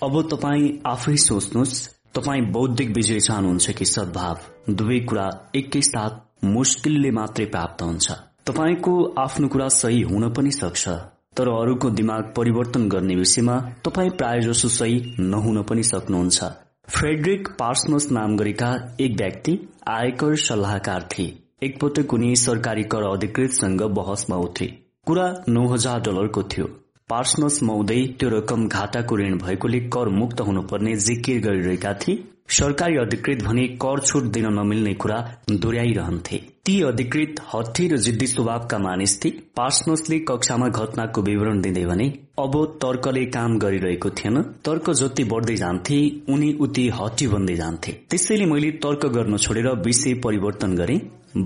अब 0.03 0.15
तपाईँ 0.31 0.71
आफै 0.87 1.17
सोच्नुहोस् 1.17 1.75
तपाईँ 2.15 2.47
बौद्धिक 2.53 2.97
विजय 2.97 3.21
चाहनुहुन्छ 3.21 3.71
कि 3.71 3.85
सद्भाव? 3.85 4.37
दुवै 4.71 5.01
कुरा 5.01 5.29
एकैसाथ 5.55 6.45
मुस्किलले 6.47 7.11
मात्रै 7.11 7.47
प्राप्त 7.47 7.83
हुन्छ। 7.83 8.11
तपाईँको 8.47 8.95
आफ्नो 9.19 9.49
कुरा 9.49 9.69
सही 9.77 10.01
हुन 10.03 10.29
पनि 10.33 10.51
सक्छ 10.53 10.89
तर 11.37 11.49
अरूको 11.51 11.91
दिमाग 11.91 12.33
परिवर्तन 12.37 12.89
गर्ने 12.89 13.15
विषयमा 13.15 13.61
तपाईँ 13.85 14.17
प्राय 14.19 14.41
जसो 14.41 14.69
सही 14.69 14.99
नहुन 15.21 15.63
पनि 15.63 15.83
सक्नुहुन्छ। 15.83 16.45
फ्रेडरिक 16.89 17.49
पार्समस 17.59 18.11
नाम 18.13 18.37
गरेका 18.37 18.71
एक 19.01 19.13
व्यक्ति 19.17 19.53
आयकर 19.89 20.35
सल्लाहकार 20.37 21.03
थिए। 21.13 21.33
एकपटक 21.63 22.13
उनी 22.15 22.37
सरकारी 22.37 22.83
कर 22.85 23.03
अधिकृतसँग 23.03 23.83
बहसमा 23.97 24.37
उठे 24.37 24.67
कुरा 25.07 25.27
नौ 25.49 25.67
हजार 25.69 26.01
डलरको 26.01 26.43
थियो। 26.43 26.67
पार्सनस 27.11 27.63
महोदय 27.63 28.07
त्यो 28.21 28.29
रकम 28.29 28.67
घाटाको 28.69 29.17
ऋण 29.17 29.37
भएकोले 29.39 29.81
कर 29.89 30.09
मुक्त 30.11 30.41
हुनुपर्ने 30.41 30.95
जिकिर 30.99 31.41
गरिरहेका 31.41 31.93
थिए। 31.95 32.25
सरकारी 32.51 32.97
अधिकृत 32.97 33.43
भने 33.45 33.67
कर 33.83 34.01
छुट 34.01 34.33
दिन 34.33 34.47
नमिल्ने 34.53 34.95
कुरा 34.95 35.19
दोहोऱ्याइरहन्थे। 35.51 36.41
ती 36.67 36.75
अधिकृत 36.83 37.41
हत्ती 37.45 37.87
र 37.89 37.97
जिद्दी 37.97 38.27
स्वभावका 38.27 38.77
मानिस 38.79 39.15
थिए। 39.25 39.31
पार्सनसले 39.57 40.19
कक्षामा 40.29 40.69
घटनाको 40.69 41.23
विवरण 41.23 41.61
दिँदै 41.61 41.85
भने 41.85 42.07
अब 42.39 42.55
तर्कले 42.83 43.25
काम 43.27 43.59
गरिरहेको 43.59 44.11
थिएन। 44.11 44.41
तर्क 44.65 44.91
जति 44.91 45.25
बढ्दै 45.25 45.57
जान्थे 45.57 45.99
उनी 46.33 46.53
उति 46.61 46.85
हट्टी 46.91 47.27
बन्दै 47.27 47.57
जान्थे। 47.57 47.93
त्यसैले 48.11 48.47
मैले 48.47 48.71
तर्क 48.85 49.05
गर्न 49.17 49.37
छोडेर 49.37 49.69
विषय 49.85 50.15
परिवर्तन 50.25 50.77
गरे। 50.77 50.97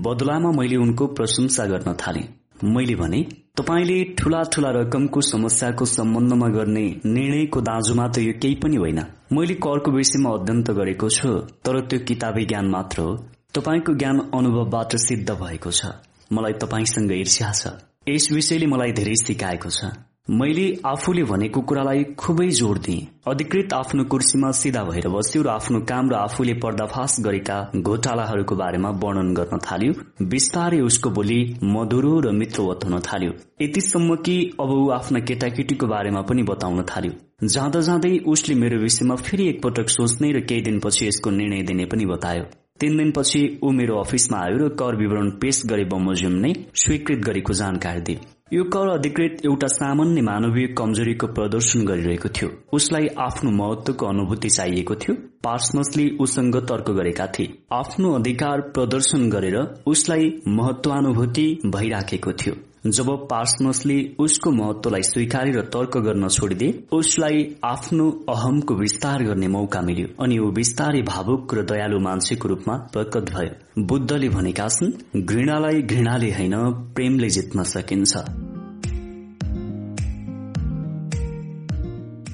बदलामा 0.05 0.51
मैले 0.51 0.75
उनको 0.75 1.07
प्रशंसा 1.17 1.65
गर्न 1.65 1.93
थाले। 2.01 2.23
मैले 2.63 2.95
भने 2.95 3.19
तपाईँले 3.57 3.97
ठूला 4.15 4.41
ठूला 4.53 4.69
रकमको 4.71 5.21
समस्याको 5.21 5.85
सम्बन्धमा 5.85 6.47
गर्ने 6.49 6.85
निर्णयको 7.07 7.61
दाजुमा 7.61 8.07
त 8.07 8.19
यो 8.19 8.33
केही 8.39 8.55
पनि 8.63 8.77
होइन। 8.77 9.01
मैले 9.33 9.59
करको 9.67 9.91
विषयमा 9.91 10.29
अध्ययन 10.31 10.63
त 10.63 10.77
गरेको 10.79 11.09
छु 11.09 11.33
तर 11.65 11.81
त्यो 11.87 11.99
किताबी 12.07 12.45
ज्ञान 12.45 12.69
मात्र 12.69 13.01
हो। 13.01 13.17
तपाईँको 13.53 13.93
ज्ञान 13.93 14.19
अनुभवबाट 14.33 14.95
सिद्ध 14.95 15.31
भएको 15.31 15.71
छ। 15.71 15.85
मलाई 16.33 16.53
तपाईँसँग 16.53 17.11
ईर्ष्या 17.11 17.51
छ। 17.51 17.67
यस 18.09 18.31
विषयले 18.31 18.65
मलाई 18.65 18.91
धेरै 18.91 19.15
सिकाएको 19.15 19.69
छ। 19.69 19.89
मैले 20.29 20.65
आफूले 20.85 21.23
भनेको 21.23 21.61
कुरालाई 21.61 22.03
खुबै 22.13 22.47
जोड़ 22.49 22.77
दिए। 22.77 23.07
अधिकृत 23.27 23.73
आफ्नो 23.73 24.03
कुर्सीमा 24.03 24.51
सिधा 24.51 24.83
भएर 24.83 25.07
बस्यो 25.09 25.41
र 25.41 25.47
आफ्नो 25.47 25.79
काम 25.81 26.09
र 26.09 26.13
आफूले 26.13 26.53
पर्दाफाश 26.53 27.15
गरेका 27.19 27.57
घोटालाहरूको 27.75 28.55
बारेमा 28.55 28.89
वर्णन 28.89 29.33
गर्न 29.33 29.57
थाल्यो। 29.57 29.93
बिस्तारै 30.21 30.79
उसको 30.79 31.09
बोली 31.09 31.39
मधुरो 31.63 32.19
र 32.19 32.31
मित्रवत 32.31 32.85
हुन 32.85 32.99
थाल्यो। 32.99 33.33
यतिसम्म 33.61 34.15
कि 34.15 34.37
अब 34.59 34.69
ऊ 34.69 34.89
आफ्ना 34.89 35.19
केटाकेटीको 35.19 35.87
बारेमा 35.87 36.21
पनि 36.21 36.43
बताउन 36.43 36.83
थाल्यो। 36.83 37.47
जाँदा 37.47 37.81
जाँदै 37.81 38.17
उसले 38.27 38.55
मेरो 38.55 38.79
विषयमा 38.79 39.15
फेरि 39.15 39.49
एकपटक 39.49 39.89
सोच्ने 39.89 40.31
र 40.31 40.45
केही 40.45 40.61
दिनपछि 40.61 41.07
यसको 41.07 41.29
निर्णय 41.31 41.63
दिने 41.63 41.85
पनि 41.85 42.05
बतायो। 42.05 42.43
तीन 42.79 42.97
दिनपछि 42.97 43.59
ऊ 43.63 43.71
मेरो 43.71 43.95
अफिसमा 43.99 44.37
आयो 44.39 44.57
र 44.57 44.67
कर 44.79 44.95
विवरण 44.95 45.29
पेश 45.41 45.61
गरे 45.65 45.83
बमोजिम 45.85 46.35
नै 46.43 46.53
स्वीकृत 46.75 47.25
गरेको 47.25 47.53
जानकारी 47.53 48.01
दिए। 48.01 48.19
यो 48.53 48.63
कर 48.73 48.89
अधिकृत 48.89 49.41
एउटा 49.45 49.67
सामान्य 49.67 50.21
मानवीय 50.21 50.67
कमजोरीको 50.77 51.27
प्रदर्शन 51.27 51.85
गरिरहेको 51.85 52.29
थियो। 52.29 52.49
उसलाई 52.73 53.07
आफ्नो 53.19 53.51
महत्वको 53.51 54.05
अनुभूति 54.05 54.49
चाहिएको 54.49 54.95
थियो। 54.95 55.15
पार्सनसले 55.43 56.07
उसँग 56.19 56.55
तर्क 56.71 56.89
गरेका 56.91 57.27
थिए। 57.27 57.53
आफ्नो 57.71 58.13
अधिकार 58.13 58.61
प्रदर्शन 58.75 59.29
गरेर 59.29 59.57
उसलाई 59.87 60.31
महत्वानुभूति 60.47 61.47
भइराखेको 61.65 62.31
थियो। 62.33 62.55
जब 62.85 63.09
पार्सनसले 63.29 63.95
उसको 64.19 64.51
महत्वलाई 64.51 65.01
स्वीकारेर 65.03 65.61
तर्क 65.67 65.97
गर्न 65.97 66.27
छोडिदिए 66.29 66.83
उसलाई 66.91 67.43
आफ्नो 67.65 68.05
अहमको 68.29 68.75
विस्तार 68.75 69.23
गर्ने 69.23 69.47
मौका 69.47 69.81
मिल्यो 69.81 70.07
अनि 70.23 70.37
ऊ 70.39 70.51
विस्तारै 70.53 71.01
भावुक 71.05 71.53
र 71.53 71.63
दयालु 71.71 71.99
मान्छेको 71.99 72.47
रूपमा 72.47 72.75
प्रकट 72.93 73.31
भयो। 73.31 73.83
बुद्धले 73.85 74.29
भनेका 74.29 74.67
छन् 74.69 75.23
घृणालाई 75.23 75.81
घृणाले 75.83 76.29
होइन 76.31 76.55
प्रेमले 76.95 77.29
जित्न 77.29 77.63
सकिन्छ। 77.65 78.13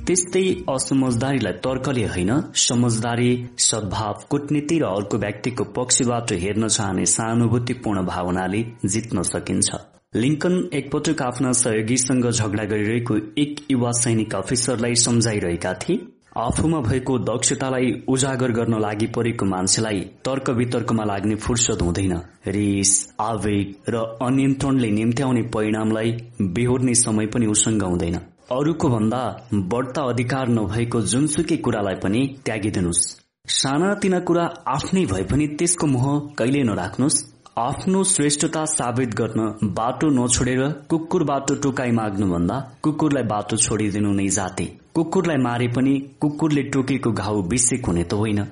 त्यस्तै 0.07 0.45
असमझदारीलाई 0.69 1.53
तर्कले 1.65 2.05
होइन 2.05 2.31
समझदारी 2.65 3.31
सद्भाव 3.61 4.23
कूटनीति 4.29 4.77
र 4.79 4.85
अर्को 4.91 5.17
व्यक्तिको 5.17 5.63
पक्षबाट 5.73 6.33
हेर्न 6.43 6.67
चाहने 6.69 7.05
सहानुभूतिपूर्ण 7.15 8.05
भावनाले 8.05 8.63
जित्न 8.85 9.21
सकिन्छ। 9.33 9.81
लिङ्कन 10.15 10.53
एकपटक 10.73 11.21
आफ्ना 11.21 11.51
सहयोगीसँग 11.51 12.29
झगडा 12.29 12.63
गरिरहेको 12.63 13.15
एक 13.37 13.55
युवा 13.71 13.91
सैनिक 13.91 14.35
अफिसरलाई 14.35 14.95
सम्झाइरहेका 14.95 15.73
थिए। 15.73 15.99
आफूमा 16.37 16.79
भएको 16.81 17.17
दक्षतालाई 17.19 17.91
उजागर 18.07 18.51
गर्न 18.51 18.79
लागि 18.79 19.07
परेको 19.07 19.45
मान्छेलाई 19.45 19.99
तर्क 20.25 20.49
वितर्कमा 20.49 21.03
लाग्ने 21.03 21.35
फुर्सद 21.35 21.81
हुँदैन। 21.81 22.13
रिस 22.47 22.93
आवेग 23.19 23.75
र 23.89 24.05
अनियन्त्रणले 24.21 24.91
निम्त्याउने 24.91 25.41
परिणामलाई 25.53 26.11
बेहोर्ने 26.41 26.95
समय 26.95 27.27
पनि 27.27 27.45
उसँग 27.47 27.83
हुँदैन। 27.83 28.15
अरूको 28.51 28.89
भन्दा 28.89 29.21
बढ्ता 29.53 30.09
अधिकार 30.09 30.47
नभएको 30.49 31.01
जुनसुकै 31.11 31.57
कुरालाई 31.57 31.95
पनि 31.95 32.27
त्यागिदिनुहोस्। 32.45 33.05
सानातिना 33.53 34.19
कुरा 34.19 34.49
आफ्नै 34.67 35.05
भए 35.05 35.23
पनि 35.23 35.47
त्यसको 35.47 35.87
मोह 35.87 36.19
कहिले 36.37 36.63
नराख्नुहोस्। 36.63 37.34
आफ्नो 37.57 38.03
श्रेष्ठता 38.03 38.63
साबित 38.65 39.13
गर्न 39.15 39.41
बाटो 39.75 40.07
नछोडेर 40.09 40.61
कुकुर 40.89 41.23
बाटो 41.23 41.55
टोकाई 41.55 41.91
माग्नुभन्दा 41.91 42.55
कुकुरलाई 42.83 43.23
बाटो 43.23 43.57
छोडिदिनु 43.57 44.11
नै 44.13 44.27
जाते। 44.27 44.65
कुकुरलाई 44.95 45.37
मारे 45.37 45.67
पनि 45.67 45.93
कुकुरले 46.21 46.63
टोकेको 46.73 47.11
घाउ 47.13 47.41
विषेक 47.47 47.85
हुने 47.85 48.03
त 48.03 48.13
होइन। 48.13 48.43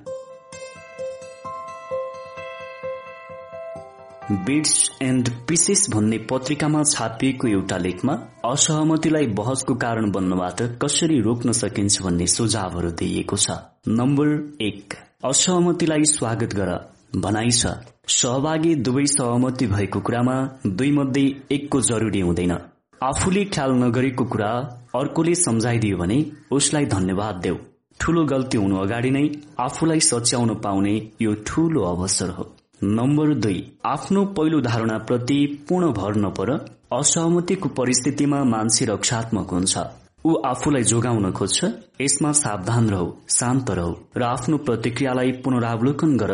बिड्स 4.46 4.76
एण्ड 5.02 5.30
पिसेस 5.48 5.86
भन्ने 5.92 6.18
पत्रिकामा 6.32 6.84
छापिएको 6.86 7.48
एउटा 7.48 7.78
लेखमा 7.78 8.14
असहमतिलाई 8.46 9.28
बहसको 9.36 9.76
कारण 9.84 10.12
बन्नबाट 10.12 10.62
कसरी 10.84 11.20
रोक्न 11.22 11.52
सकिन्छ 11.60 12.02
भन्ने 12.02 12.28
सुझावहरू 12.38 12.92
दिइएको 13.04 13.38
छ। 13.38 13.60
नम्बर 14.00 14.34
एक 14.62 14.98
असहमतिलाई 15.26 16.12
स्वागत 16.16 16.56
गर। 16.56 16.76
भनाइ 17.16 17.52
छ। 17.52 17.68
सहभागी 18.10 18.74
दुवै 18.76 19.06
सहमति 19.08 19.66
भएको 19.68 20.00
कुरामा 20.00 20.36
दुई 20.68 20.92
मध्ये 20.92 21.26
एकको 21.52 21.82
जरुरी 21.82 22.20
हुँदैन। 22.20 22.52
आफूले 23.02 23.44
ख्याल 23.46 23.72
नगरेको 23.84 24.26
कुरा 24.26 24.50
अर्कोले 24.96 25.36
सम्झाइदियो 25.36 25.98
भने 25.98 26.18
उसलाई 26.52 26.86
धन्यवाद 26.86 27.36
देऊ। 27.44 27.58
ठूलो 28.00 28.24
गल्ती 28.26 28.58
हुनु 28.58 28.76
अगाडि 28.78 29.10
नै 29.12 29.24
आफूलाई 29.60 30.00
सच्याउन 30.02 30.54
पाउने 30.64 30.96
यो 31.22 31.34
ठूलो 31.48 31.82
अवसर 31.86 32.30
हो। 32.30 32.46
नम्बर 32.84 33.34
दुई 33.36 33.60
आफ्नो 33.86 34.26
पहिलो 34.38 34.62
धारणाप्रति 34.62 35.40
पूर्ण 35.70 35.92
भर 35.94 36.16
नपर 36.16 36.50
असहमतिको 36.94 37.70
परिस्थितिमा 37.70 38.44
मान्छे 38.44 38.86
रक्षात्मक 38.86 39.54
हुन्छ। 39.54 39.78
ऊ 40.26 40.34
आफूलाई 40.46 40.84
जोगाउन 40.84 41.32
खोज्छ 41.32 41.66
यसमा 42.02 42.32
सावधान 42.42 42.90
रहौ 42.90 43.08
शान्त 43.30 43.72
रहौ 43.72 43.94
र 44.18 44.24
आफ्नो 44.24 44.58
प्रतिक्रियालाई 44.68 45.32
पुनरावलोकन 45.44 46.18
गर 46.18 46.32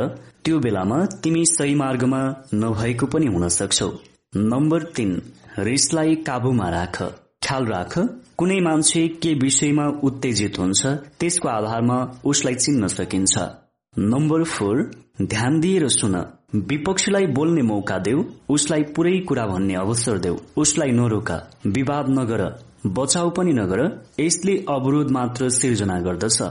त्यो 0.49 0.59
बेलामा 0.59 1.05
तिमी 1.23 1.45
सही 1.45 1.73
मार्गमा 1.75 2.19
नभएको 2.53 3.05
पनि 3.05 3.25
हुन 3.25 3.47
सक्छौ। 3.47 3.87
नम्बर 4.35 4.83
तीन 4.83 5.11
रिसलाई 5.59 6.15
काबुमा 6.15 6.69
राख। 6.69 6.97
ख्याल 7.43 7.65
राख 7.65 7.93
कुनै 8.37 8.59
मान्छे 8.59 9.07
के 9.07 9.33
विषयमा 9.33 9.85
उत्तेजित 10.03 10.59
हुन्छ 10.59 10.85
त्यसको 11.19 11.49
आधारमा 11.49 11.97
उसलाई 12.25 12.55
चिन्न 12.55 12.87
सकिन्छ। 12.87 13.37
नम्बर 13.99 14.43
फोर 14.43 14.81
ध्यान 15.21 15.59
दिएर 15.59 15.87
सुन। 15.87 16.15
विपक्षीलाई 16.55 17.25
बोल्ने 17.27 17.61
मौका 17.61 17.97
देऊ 17.97 18.23
उसलाई 18.49 18.83
पुरै 18.83 19.19
कुरा 19.19 19.45
भन्ने 19.45 19.75
अवसर 19.75 20.17
देऊ। 20.17 20.37
उसलाई 20.57 20.91
नरोका 20.91 21.37
विवाद 21.67 22.09
नगर 22.09 22.41
बचाउ 22.85 23.29
पनि 23.29 23.53
नगर 23.53 23.85
यसले 24.19 24.57
अवरोध 24.69 25.11
मात्र 25.11 25.49
सिर्जना 25.49 25.99
गर्दछ। 25.99 26.41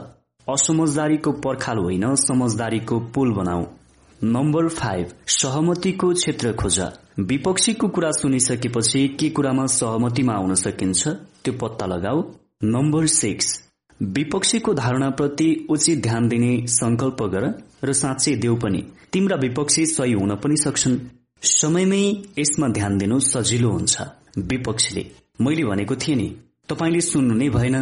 असमझदारीको 0.47 1.33
पर्खाल 1.33 1.79
होइन 1.79 2.15
समझदारीको 2.15 3.01
पुल 3.01 3.33
बनाऊ। 3.33 3.67
नम्बर 4.25 4.69
फाइभ 4.69 5.11
सहमतिको 5.29 6.13
क्षेत्र 6.13 6.53
खोज। 6.53 6.79
विपक्षीको 7.21 7.89
कुरा 7.89 8.11
सुनिसकेपछि 8.11 9.07
के 9.09 9.29
कुरामा 9.31 9.67
सहमतिमा 9.67 10.35
आउन 10.35 10.55
सकिन्छ 10.55 11.09
त्यो 11.09 11.53
पत्ता 11.53 11.87
लगाऊ। 11.87 12.23
नम्बर 12.65 13.07
सिक्स 13.07 13.53
विपक्षीको 14.01 14.75
धारणाप्रति 14.75 15.49
उचित 15.71 16.03
ध्यान 16.03 16.29
दिने 16.29 16.67
संकल्प 16.67 17.23
गर 17.35 17.47
र 17.85 17.93
साँच्चै 17.93 18.35
देऊ 18.37 18.57
पनि। 18.57 18.83
तिम्रा 19.13 19.37
विपक्षी 19.37 19.87
सही 19.87 20.13
हुन 20.13 20.35
पनि 20.35 20.57
सक्छन्। 20.57 20.99
समयमै 21.43 22.03
यसमा 22.39 22.69
ध्यान 22.69 22.99
दिनु 22.99 23.21
सजिलो 23.21 23.71
हुन्छ। 23.71 24.03
विपक्षीले 24.51 25.07
मैले 25.41 25.65
भनेको 25.65 25.95
थिएँ 25.95 26.17
नि 26.17 26.29
तपाईँले 26.69 27.01
सुन्नु 27.01 27.35
नै 27.35 27.49
भएन। 27.51 27.77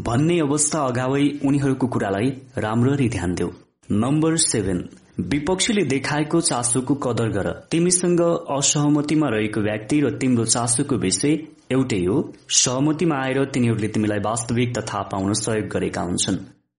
भन्ने 0.00 0.40
अवस्था 0.40 0.86
अगावै 0.86 1.24
उनीहरूको 1.44 1.86
कुरालाई 1.86 2.28
राम्ररी 2.58 3.08
ध्यान 3.08 3.34
देऊ। 3.34 3.50
नम्बर 3.90 4.36
सेभेन 4.42 4.88
विपक्षीले 5.20 5.82
देखाएको 5.84 6.40
चासोको 6.40 6.94
कदर 6.94 7.28
गर। 7.28 7.50
तिमीसँग 7.70 8.20
असहमतिमा 8.50 9.28
रहेको 9.28 9.60
व्यक्ति 9.60 10.00
र 10.00 10.10
तिम्रो 10.10 10.44
चासोको 10.44 10.96
विषय 10.96 11.38
एउटै 11.72 12.04
हो। 12.04 12.32
सहमतिमा 12.50 13.16
आएर 13.16 13.44
तिनीहरूले 13.44 13.88
तिमीलाई 13.88 14.18
वास्तविकता 14.18 14.80
थाहा 14.80 15.02
पाउन 15.02 15.32
सहयोग 15.32 15.68
गरेका 15.68 16.00
हुन्छन्। 16.00 16.38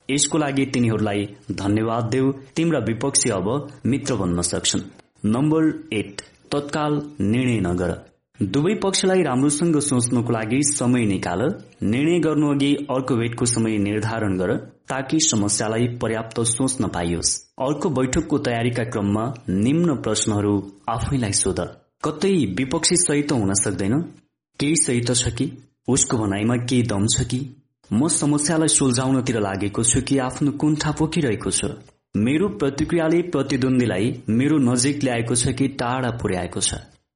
यसको 0.09 0.37
लागि 0.37 0.65
तिनीहरूलाई 0.65 1.25
धन्यवाद 1.51 2.03
देऊ। 2.03 2.31
तिम्रा 2.55 2.79
विपक्षी 2.79 3.29
अब 3.29 3.47
मित्र 3.85 4.15
बन्न 4.15 4.41
सक्छन्। 4.41 4.81
नम्बर 5.25 5.71
एट 5.93 6.21
तत्काल 6.51 7.01
निर्णय 7.21 7.59
नगर। 7.59 7.95
दुवै 8.41 8.75
पक्षलाई 8.75 9.21
राम्रोसँग 9.23 9.79
सोच्नको 9.79 10.33
लागि 10.33 10.61
समय 10.63 11.05
निकाल। 11.05 11.47
निर्णय 11.83 12.19
गर्नु 12.19 12.53
अघि 12.53 12.75
अर्को 12.89 13.15
भेटको 13.15 13.45
समय 13.45 13.77
निर्धारण 13.77 14.37
गर 14.37 14.55
ताकि 14.89 15.19
समस्यालाई 15.19 15.87
पर्याप्त 15.87 16.41
सोच्न 16.41 16.87
पाइयोस्। 16.87 17.44
अर्को 17.61 17.89
बैठकको 17.89 18.37
तयारीका 18.37 18.83
क्रममा 18.83 19.33
निम्न 19.49 19.95
प्रश्नहरू 19.95 20.71
आफैलाई 20.89 21.31
सोध। 21.31 21.59
कतै 22.03 22.29
विपक्षी 22.29 22.95
सही 22.95 23.21
त 23.21 23.31
हुन 23.31 23.53
सक्दैन? 23.53 24.01
केही 24.59 24.75
सही 24.75 25.01
छ 25.01 25.27
कि? 25.27 25.51
उसको 25.87 26.17
भनाइमा 26.17 26.55
केही 26.55 26.83
दम 26.83 27.05
छ 27.07 27.23
कि? 27.23 27.39
म 27.93 28.07
समस्यालाई 28.07 28.67
सुल्झाउनतिर 28.67 29.39
लागेको 29.39 29.83
छु 29.83 30.01
कि 30.01 30.17
आफ्नो 30.17 30.51
कुण्ठा 30.51 30.91
पोखिरहेको 30.91 31.51
छु? 31.51 31.67
मेरो 32.17 32.49
प्रतिक्रियाले 32.49 33.21
प्रतिद्वन्दीलाई 33.21 34.23
मेरो 34.29 34.57
नजिक 34.57 35.03
ल्याएको 35.03 35.35
छ 35.35 35.47
कि 35.47 35.67
टाढा 35.67 36.09
पुर्याएको 36.09 36.59
छ? 36.59 36.73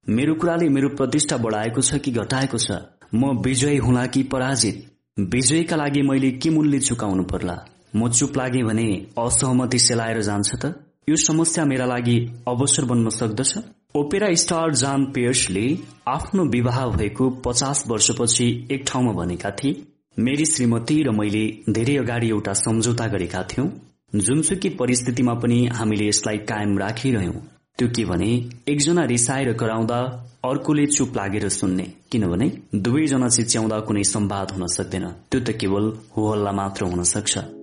मेरो 0.10 0.34
कुराले 0.36 0.70
मेरो 0.70 0.90
प्रतिष्ठा 0.90 1.38
बढाएको 1.38 1.82
छ 1.82 2.00
कि 2.00 2.12
घटाएको 2.12 2.58
छ? 2.58 2.72
म 3.16 3.42
विजय 3.44 3.78
हुला 3.78 4.06
कि 4.06 4.24
पराजित? 4.24 4.88
विजयका 5.20 5.76
लागि 5.76 6.02
मैले 6.02 6.32
के 6.32 6.50
मूल्य 6.50 6.80
चुकाउनु 6.80 7.24
पर्ला? 7.24 7.58
म 7.96 8.10
चुप 8.10 8.38
लागे 8.38 8.64
भने 8.64 9.08
असहमति 9.18 9.80
सेलाएर 9.80 10.22
जान्छ 10.22 10.56
त? 10.56 10.74
यो 11.10 11.16
समस्या 11.16 11.66
मेरा 11.66 11.86
लागि 11.86 12.18
अवसर 12.48 12.86
बन्न 12.86 13.10
सक्दछ? 13.10 13.58
ओपेरा 13.96 14.34
स्टार 14.36 14.74
जान 14.76 15.06
पेयर्सले 15.06 15.78
आफ्नो 16.08 16.44
विवाह 16.46 16.86
भएको 16.88 17.30
पचास 17.30 17.84
वर्षपछि 17.88 18.68
एक 18.72 18.84
ठाउँमा 18.88 19.12
भनेका 19.12 19.52
थिए। 19.52 19.84
मेरी 20.20 20.46
श्रीमती 20.46 21.04
र 21.04 21.12
मैले 21.12 21.46
धेरै 21.70 21.98
अगाडि 21.98 22.30
एउटा 22.30 22.54
सम्झौता 22.54 23.08
गरेका 23.08 23.44
थियौं। 23.44 23.68
जुनसुकी 24.16 24.70
परिस्थितिमा 24.70 25.34
पनि 25.34 25.66
हामीले 25.68 26.08
यसलाई 26.08 26.38
कायम 26.38 26.78
राखिरह्यौं। 26.78 27.34
त्यो 27.78 27.88
के 27.88 28.06
भने 28.06 28.50
एकजना 28.68 29.04
रिसाएर 29.06 29.54
कराउँदा 29.54 30.00
अर्कोले 30.46 30.86
चुप 30.86 31.18
लागेर 31.18 31.50
सुन्ने। 31.50 31.84
किनभने 32.12 32.52
दुवैजना 32.76 33.28
चिच्याउँदा 33.28 33.80
कुनै 33.80 34.04
सम्वाद 34.04 34.52
हुन 34.52 34.68
सक्दैन। 34.68 35.06
त्यो 35.32 35.42
त 35.42 35.50
केवल 35.50 35.94
हो 36.18 36.32
हल्ला 36.32 36.52
मात्र 36.52 36.86
हुन 36.86 37.04
सक्छ। 37.04 37.59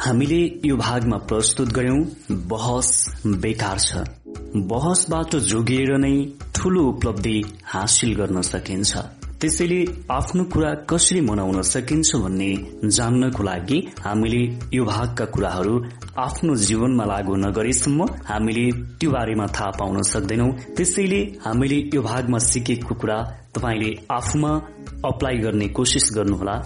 हामीले 0.00 0.40
यो 0.64 0.76
भागमा 0.76 1.16
प्रस्तुत 1.28 1.72
गर्यौं 1.72 2.00
बहस 2.48 2.90
बेकार 3.42 3.78
छ। 3.78 4.04
बहसबाट 4.70 5.36
जोगिएर 5.50 5.90
नै 5.98 6.12
ठूलो 6.56 6.84
उपलब्धि 6.88 7.36
हासिल 7.72 8.14
गर्न 8.16 8.40
सकिन्छ। 8.42 8.92
त्यसैले 9.40 9.80
आफ्नो 10.10 10.44
कुरा 10.52 10.72
कसरी 10.90 11.20
मनाउन 11.20 11.60
सकिन्छ 11.72 12.16
भन्ने 12.16 12.50
जान्नको 12.96 13.42
लागि 13.42 13.78
हामीले 14.00 14.42
यो 14.72 14.84
भागका 14.84 15.24
कुराहरू 15.36 15.76
आफ्नो 16.26 16.56
जीवनमा 16.64 17.04
लागू 17.12 17.36
नगरेसम्म 17.44 18.08
हामीले 18.32 18.66
त्यो 18.96 19.10
बारेमा 19.10 19.46
थाहा 19.56 19.70
पाउन 19.78 20.02
सक्दैनौ। 20.12 20.50
त्यसैले 20.76 21.20
हामीले 21.44 21.78
यो 21.94 22.02
भागमा 22.02 22.38
सिकेको 22.50 22.94
कुरा 23.00 23.22
तपाईँले 23.54 23.90
आफूमा 24.18 24.52
अप्लाई 25.12 25.36
गर्ने 25.44 25.68
कोसिस 25.76 26.12
गर्नुहोला। 26.16 26.56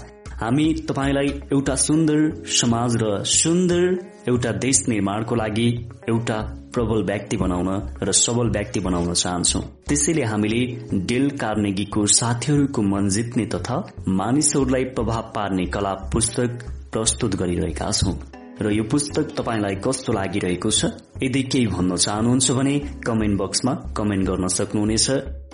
हामी 0.40 0.64
तपाईँलाई 0.88 1.28
एउटा 1.52 1.74
सुन्दर 1.76 2.20
समाज 2.52 2.96
र 3.02 3.22
सुन्दर 3.24 3.84
एउटा 4.28 4.52
देश 4.58 4.78
निर्माणको 4.88 5.34
लागि 5.34 5.68
एउटा 6.08 6.38
प्रबल 6.74 7.02
व्यक्ति 7.04 7.36
बनाउन 7.36 7.68
र 8.02 8.12
सबल 8.12 8.50
व्यक्ति 8.50 8.80
बनाउन 8.80 9.12
चाहन्छौ। 9.14 9.60
त्यसैले 9.88 10.22
हामीले 10.22 10.60
डेल 11.06 11.30
कार्नेगीको 11.38 12.06
साथीहरूको 12.18 12.82
मन 12.82 13.08
जित्ने 13.08 13.46
तथा 13.46 13.76
मानिसहरूलाई 14.08 14.84
प्रभाव 14.96 15.30
पार्ने 15.34 15.66
कला 15.66 15.94
पुस्तक 16.12 16.64
प्रस्तुत 16.92 17.36
गरिरहेका 17.36 17.90
छौं। 17.90 18.14
र 18.62 18.72
यो 18.72 18.84
पुस्तक 18.90 19.34
तपाईँलाई 19.38 19.74
कस्तो 19.84 20.12
लागिरहेको 20.12 20.70
छ 20.70 20.90
यदि 21.22 21.42
केही 21.42 21.66
भन्न 21.66 21.96
चाहनुहुन्छ 21.96 22.50
भने 22.50 22.78
कमेन्ट 23.06 23.40
बक्समा 23.40 23.72
कमेन्ट 23.96 24.28
गर्न 24.28 24.46
सक्नुहुनेछ। 24.48 25.06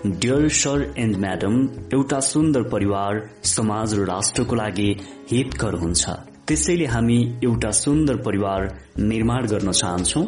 डियर 0.05 0.47
सर 0.49 0.93
एन्ड 0.97 1.17
म्याडम 1.17 1.57
एउटा 1.93 2.19
सुन्दर 2.19 2.63
परिवार 2.69 3.19
समाज 3.45 3.93
र 3.93 4.05
राष्ट्रको 4.05 4.55
लागि 4.55 4.89
हितकर 5.31 5.73
हुन्छ। 5.73 6.09
त्यसैले 6.47 6.85
हामी 6.85 7.17
एउटा 7.43 7.71
सुन्दर 7.71 8.15
परिवार 8.25 8.67
निर्माण 8.99 9.47
गर्न 9.47 9.71
चाहन्छौ। 9.71 10.23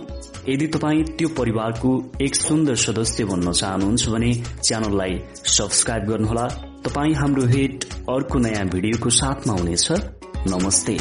यदि 0.49 0.67
तपाईँ 0.67 1.03
त्यो 1.17 1.29
परिवारको 1.37 1.91
एक 2.21 2.35
सुन्दर 2.35 2.75
सदस्य 2.85 3.25
बन्न 3.25 3.51
चाहनुहुन्छ 3.51 4.09
भने 4.09 4.33
च्यानललाई 4.63 5.19
सब्सक्राइब 5.57 6.09
गर्नुहोला। 6.09 6.47
तपाईँ 6.85 7.13
हाम्रो 7.15 7.45
हिट 7.57 7.85
अर्को 8.13 8.39
नयाँ 8.39 8.65
भिडियोको 8.69 9.09
साथमा 9.09 9.53
हुनेछ। 9.53 9.91
नमस्ते। 10.53 10.97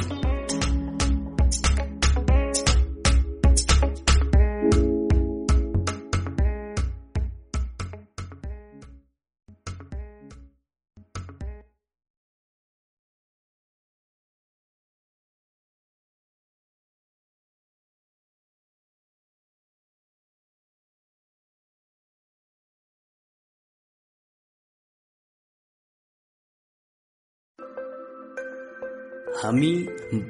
हामी 29.42 29.70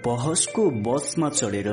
बहसको 0.05 0.62
बसमा 0.84 1.28
चढेर 1.28 1.66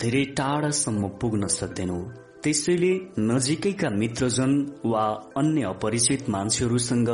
धेरै 0.00 0.24
टाढासम्म 0.38 1.08
पुग्न 1.20 1.46
सक्दैनौ। 1.48 2.00
त्यसैले 2.42 2.90
नजिकैका 3.20 3.90
मित्रजन 3.90 4.52
वा 4.84 5.04
अन्य 5.36 5.62
अपरिचित 5.68 6.28
मान्छेहरूसँग 6.28 7.08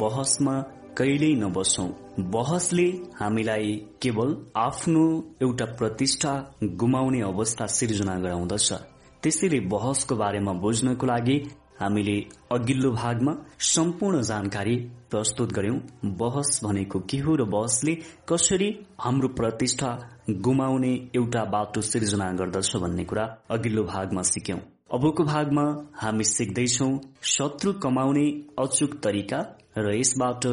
बहसमा 0.00 0.54
कहिल्यै 0.98 1.34
नबसौं। 1.34 1.88
बहसले 2.30 2.86
हामीलाई 3.20 3.74
केवल 4.02 4.30
आफ्नो 4.56 5.04
एउटा 5.42 5.66
प्रतिष्ठा 5.78 6.32
गुमाउने 6.80 7.20
अवस्था 7.22 7.66
सिर्जना 7.76 8.14
गराउँदछ। 8.18 8.72
त्यसैले 9.22 9.60
बहसको 9.74 10.16
बारेमा 10.16 10.52
बुझ्नको 10.64 11.06
लागि 11.06 11.36
हामीले 11.80 12.16
अघिल्लो 12.52 12.90
भागमा 12.92 13.32
सम्पूर्ण 13.58 14.20
जानकारी 14.22 14.76
प्रस्तुत 15.10 15.52
गर्यौं 15.52 15.78
बहस 16.04 16.60
भनेको 16.64 17.00
के 17.00 17.18
हो 17.18 17.34
र 17.34 17.44
बहसले 17.44 17.94
कसरी 18.28 18.68
हाम्रो 19.00 19.28
प्रतिष्ठा 19.28 19.90
गुमाउने 20.30 20.92
एउटा 21.16 21.44
बाटो 21.44 21.80
सिर्जना 21.80 22.30
गर्दछ 22.32 22.76
भन्ने 22.76 23.04
कुरा 23.04 23.24
अघिल्लो 23.50 23.84
भागमा 23.84 24.22
सिक्यौं। 24.22 24.58
अबको 24.94 25.24
भागमा 25.24 25.66
हामी 25.94 26.24
सिक्दैछौ 26.24 26.88
शत्रु 27.22 27.72
कमाउने 27.72 28.26
अचुक 28.58 28.94
तरिका 29.02 29.42
र 29.78 29.94
यसबाट 29.98 30.46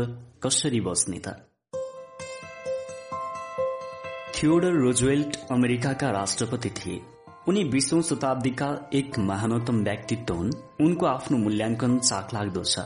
कसरी 0.43 0.81
बस्ने 0.81 1.21
त? 1.27 1.27
थियोडर 4.35 4.73
रोजवेल्ट 4.73 5.37
अमेरिकाका 5.51 6.09
राष्ट्रपति 6.11 6.69
थिए। 6.69 6.99
उनी 7.47 7.63
बीसौं 7.63 8.01
शताब्दीका 8.01 8.65
एक 8.93 9.17
महानतम 9.19 9.77
व्यक्तित्व 9.83 10.33
हुन्। 10.33 10.51
उनको 10.81 11.05
आफ्नो 11.05 11.37
मूल्याङ्कन 11.37 11.97
चाखलाग्दो 11.99 12.63
छ। 12.63 12.79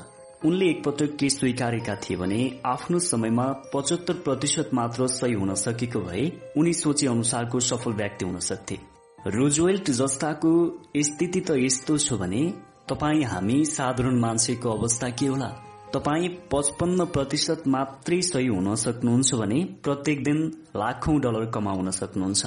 उनले 0.46 0.66
एकपटक 0.66 1.16
के 1.20 1.30
स्वीकारेका 1.30 1.96
थिए 1.96 2.18
भने 2.18 2.40
आफ्नो 2.66 3.00
समयमा 3.00 3.48
पचहत्तर 3.74 4.14
प्रतिशत 4.26 4.70
मात्र 4.74 5.08
सही 5.08 5.34
हुन 5.34 5.54
सकेको 5.56 6.00
भए 6.00 6.24
उनी 6.58 6.74
सोचे 6.74 7.08
अनुसारको 7.08 7.60
सफल 7.60 7.94
व्यक्ति 7.94 8.26
हुन 8.26 8.40
सक्थे। 8.40 8.80
रोजवेल्ट 9.28 9.92
जस्ताको 9.92 10.56
स्थिति 11.04 11.40
त 11.42 11.60
यस्तो 11.60 11.98
छ 11.98 12.14
भने 12.14 12.44
तपाईँ 12.90 13.24
हामी 13.26 13.64
साधारण 13.66 14.20
मान्छेको 14.20 14.70
अवस्था 14.72 15.10
के 15.10 15.28
होला? 15.28 15.52
तपाईँ 15.94 16.30
पचपन्न 16.52 17.06
प्रतिशत 17.06 17.68
मात्रै 17.68 18.22
सही 18.22 18.48
हुन 18.48 18.76
सक्नुहुन्छ 18.76 19.34
भने 19.36 19.64
प्रत्येक 19.84 20.24
दिन 20.24 20.46
लाखौं 20.76 21.20
डलर 21.22 21.52
कमाउन 21.52 21.92
सक्नुहुन्छ। 21.92 22.46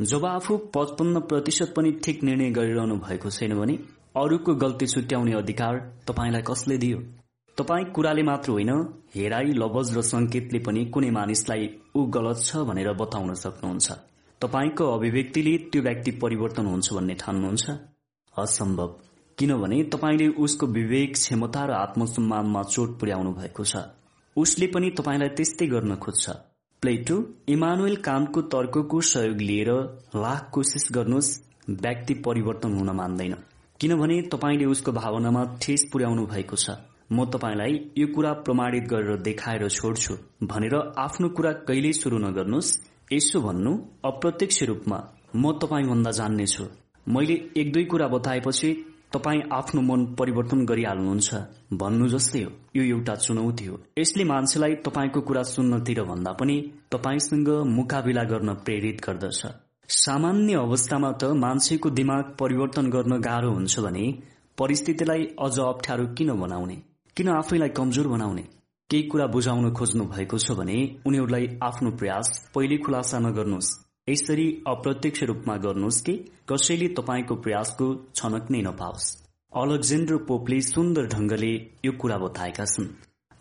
जब 0.00 0.24
आफू 0.24 0.56
पचपन्न 0.56 1.20
प्रतिशत 1.20 1.72
पनि 1.76 1.90
ठिक 1.90 2.22
निर्णय 2.24 2.50
गरिरहनु 2.50 2.96
भएको 2.96 3.30
छैन 3.30 3.54
भने 3.60 3.74
अरूको 4.16 4.54
गल्ती 4.54 4.86
छुट्याउने 4.86 5.32
अधिकार 5.32 5.78
तपाईँलाई 6.08 6.42
कसले 6.42 6.78
दियो? 6.78 6.98
तपाईँ 7.58 7.84
कुराले 7.84 8.22
मात्र 8.22 8.50
होइन 8.50 8.70
हेराई 9.14 9.52
लवज 9.52 9.98
र 9.98 10.02
संकेतले 10.02 10.58
पनि 10.58 10.84
कुनै 10.84 11.10
मानिसलाई 11.10 11.68
ऊ 11.96 12.04
गलत 12.06 12.38
छ 12.38 12.56
भनेर 12.56 12.92
बताउन 12.92 13.34
सक्नुहुन्छ। 13.34 13.92
तपाईँको 14.40 14.84
अभिव्यक्तिले 14.86 15.56
त्यो 15.58 15.82
व्यक्ति 15.82 16.10
परिवर्तन 16.10 16.66
हुन्छ 16.66 16.92
भन्ने 16.92 17.14
ठान्नुहुन्छ? 17.14 17.70
असम्भव। 18.38 18.94
किनभने 19.38 19.82
तपाईँले 19.84 20.28
उसको 20.28 20.66
विवेक 20.66 21.14
क्षमता 21.14 21.64
र 21.64 21.70
आत्मसम्मानमा 21.70 22.62
चोट 22.62 22.98
पुर्याउनु 23.00 23.32
भएको 23.32 23.64
छ। 23.64 23.76
उसले 24.36 24.66
पनि 24.66 24.90
तपाईँलाई 24.90 25.28
त्यस्तै 25.28 25.66
गर्न 25.66 25.96
खोज्छ। 25.96 26.30
प्लेटो 26.82 27.14
इमानुएल 27.48 27.96
कामको 27.96 28.40
तर्कको 28.42 29.00
सहयोग 29.00 29.40
लिएर 29.40 29.70
लाख 30.16 30.50
कोसिस 30.52 30.88
गर्नुहोस् 30.92 31.30
व्यक्ति 31.68 32.14
परिवर्तन 32.26 32.72
हुन 32.72 32.90
मान्दैन। 32.90 33.34
किनभने 33.80 34.20
तपाईँले 34.22 34.64
उसको 34.64 34.92
भावनामा 34.92 35.42
ठेस 35.62 35.84
पुर्याउनु 35.92 36.26
भएको 36.26 36.56
छ। 36.56 36.76
म 37.12 37.24
तपाईँलाई 37.24 37.80
यो 37.98 38.06
कुरा 38.14 38.32
प्रमाणित 38.46 38.84
गरेर 38.84 39.16
देखाएर 39.22 39.68
छोड्छु 39.68 40.14
भनेर 40.46 40.74
आफ्नो 40.98 41.28
कुरा 41.28 41.52
कहिल्यै 41.68 41.92
शुरू 41.92 42.18
नगर्नुहोस्। 42.18 42.70
यसो 43.12 43.40
भन्नु 43.40 43.72
अप्रत्यक्ष 44.04 44.62
रूपमा 44.62 44.98
म 45.36 45.52
तपाईँभन्दा 45.58 46.10
जान्नेछु। 46.10 46.64
मैले 47.08 47.34
एक 47.56 47.72
दुई 47.72 47.84
कुरा 47.84 48.08
बताएपछि 48.08 48.70
तपाईँ 49.12 49.42
आफ्नो 49.52 49.80
मन 49.80 50.04
परिवर्तन 50.18 50.64
गरिहाल्नुहुन्छ 50.64 51.34
भन्नु 51.72 52.08
जस्तै 52.08 52.42
हो। 52.42 52.50
यो 52.76 52.82
एउटा 52.84 53.14
चुनौती 53.14 53.64
हो। 53.64 53.76
यसले 53.98 54.24
मान्छेलाई 54.24 54.74
तपाईँको 54.86 55.20
कुरा 55.20 55.42
सुन्नतिर 55.42 56.02
भन्दा 56.02 56.32
पनि 56.32 56.56
तपाईँसँग 56.92 57.48
मुकाबिला 57.66 58.22
गर्न 58.22 58.54
प्रेरित 58.54 59.00
गर्दछ। 59.06 59.40
सामान्य 59.88 60.54
अवस्थामा 60.54 61.12
त 61.12 61.24
मान्छेको 61.24 61.90
दिमाग 61.90 62.36
परिवर्तन 62.40 62.90
गर्न 62.90 63.20
गाह्रो 63.20 63.50
हुन्छ 63.52 63.80
भने 63.80 64.04
परिस्थितिलाई 64.58 65.24
अझ 65.40 65.58
अप्ठ्यारो 65.58 66.06
किन 66.06 66.30
बनाउने? 66.40 66.76
किन 67.16 67.28
आफैलाई 67.28 67.68
कमजोर 67.68 68.08
बनाउने? 68.08 68.44
केही 68.90 69.02
कुरा 69.02 69.26
बुझाउन 69.26 69.72
खोज्नु 69.72 70.04
भएको 70.04 70.38
छ 70.38 70.52
भने 70.52 70.78
उनीहरूलाई 71.06 71.48
आफ्नो 71.62 71.90
प्रयास 71.90 72.50
पहिले 72.54 72.76
खुलासा 72.78 73.18
नगर्नुहोस्। 73.18 73.87
यसरी 74.08 74.46
अप्रत्यक्ष 74.66 75.22
रूपमा 75.30 75.56
गर्नुहोस् 75.64 76.00
कि 76.02 76.14
कसैले 76.50 76.88
तपाईँको 76.98 77.34
प्रयासको 77.44 77.86
छनक 78.14 78.50
नै 78.50 78.60
नपाओस्। 78.62 79.06
अलेक्जेन्डर 79.52 80.16
पोपले 80.28 80.60
सुन्दर 80.62 81.06
ढंगले 81.14 81.52
यो 81.84 81.92
कुरा 82.00 82.18
बताएका 82.18 82.64
छन्। 82.64 82.88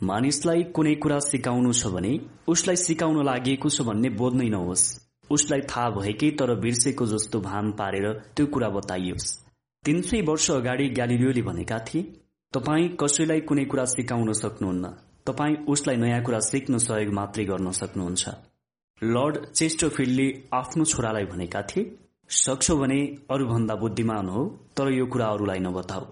मानिसलाई 0.02 0.64
कुनै 0.76 0.96
कुरा 1.04 1.20
सिकाउनु 1.26 1.72
छ 1.74 1.88
भने 1.94 2.14
उसलाई 2.48 2.76
सिकाउन 2.78 3.24
लागि 3.26 3.56
छ 3.66 3.82
भन्ने 3.82 4.10
बोध्नै 4.20 4.50
नहोस्। 4.50 4.86
उसलाई 5.30 5.62
थाहा 5.72 5.90
भएकै 5.90 6.30
तर 6.40 6.54
बिर्सेको 6.60 7.06
जस्तो 7.06 7.40
भान 7.42 7.72
पारेर 7.80 8.06
त्यो 8.36 8.46
कुरा 8.54 8.70
बताइयोस्। 8.70 9.28
तीन 9.84 10.02
सय 10.02 10.22
वर्ष 10.22 10.50
अगाडि 10.52 10.88
ग्यालिलियोले 10.90 11.42
भनेका 11.42 11.80
थिए 11.88 12.04
तपाईँ 12.54 12.90
कसैलाई 13.02 13.42
कुनै 13.48 13.66
कुरा 13.66 13.86
सिकाउन 13.86 14.34
सक्नुहुन्न। 14.34 14.86
तपाईँ 15.26 15.56
उसलाई 15.68 15.98
नयाँ 15.98 16.22
कुरा 16.24 16.40
सिक्न 16.40 16.78
सहयोग 16.80 17.14
मात्रै 17.14 17.46
गर्न 17.46 17.72
सक्नुहुन्छ। 17.72 18.24
लर्ड 19.02 19.38
चेस्टरफिल्डले 19.48 20.28
आफ्नो 20.54 20.84
छोरालाई 20.86 21.26
भनेका 21.26 21.62
थिए 21.62 21.84
सक्छौ 22.30 22.76
भने 22.78 23.00
अरूभन्दा 23.32 23.76
बुद्धिमान 23.76 24.30
हो 24.30 24.46
तर 24.78 24.92
यो 24.92 25.06
कुरा 25.06 25.26
अरूलाई 25.28 25.60
नबताऊ। 25.60 26.06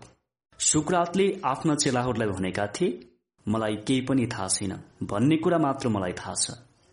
सुकरातले 0.59 1.25
आफ्ना 1.45 1.75
चेलाहरूलाई 1.75 2.29
भनेका 2.29 2.67
थिए 2.75 2.99
मलाई 3.45 3.75
केही 3.87 4.01
पनि 4.01 4.27
थाहा 4.27 4.47
छैन 4.47 4.73
भन्ने 5.03 5.37
कुरा 5.37 5.57
मात्र 5.57 5.89
मलाई 5.89 6.13
थाहा 6.13 6.33
छ। 6.35 6.45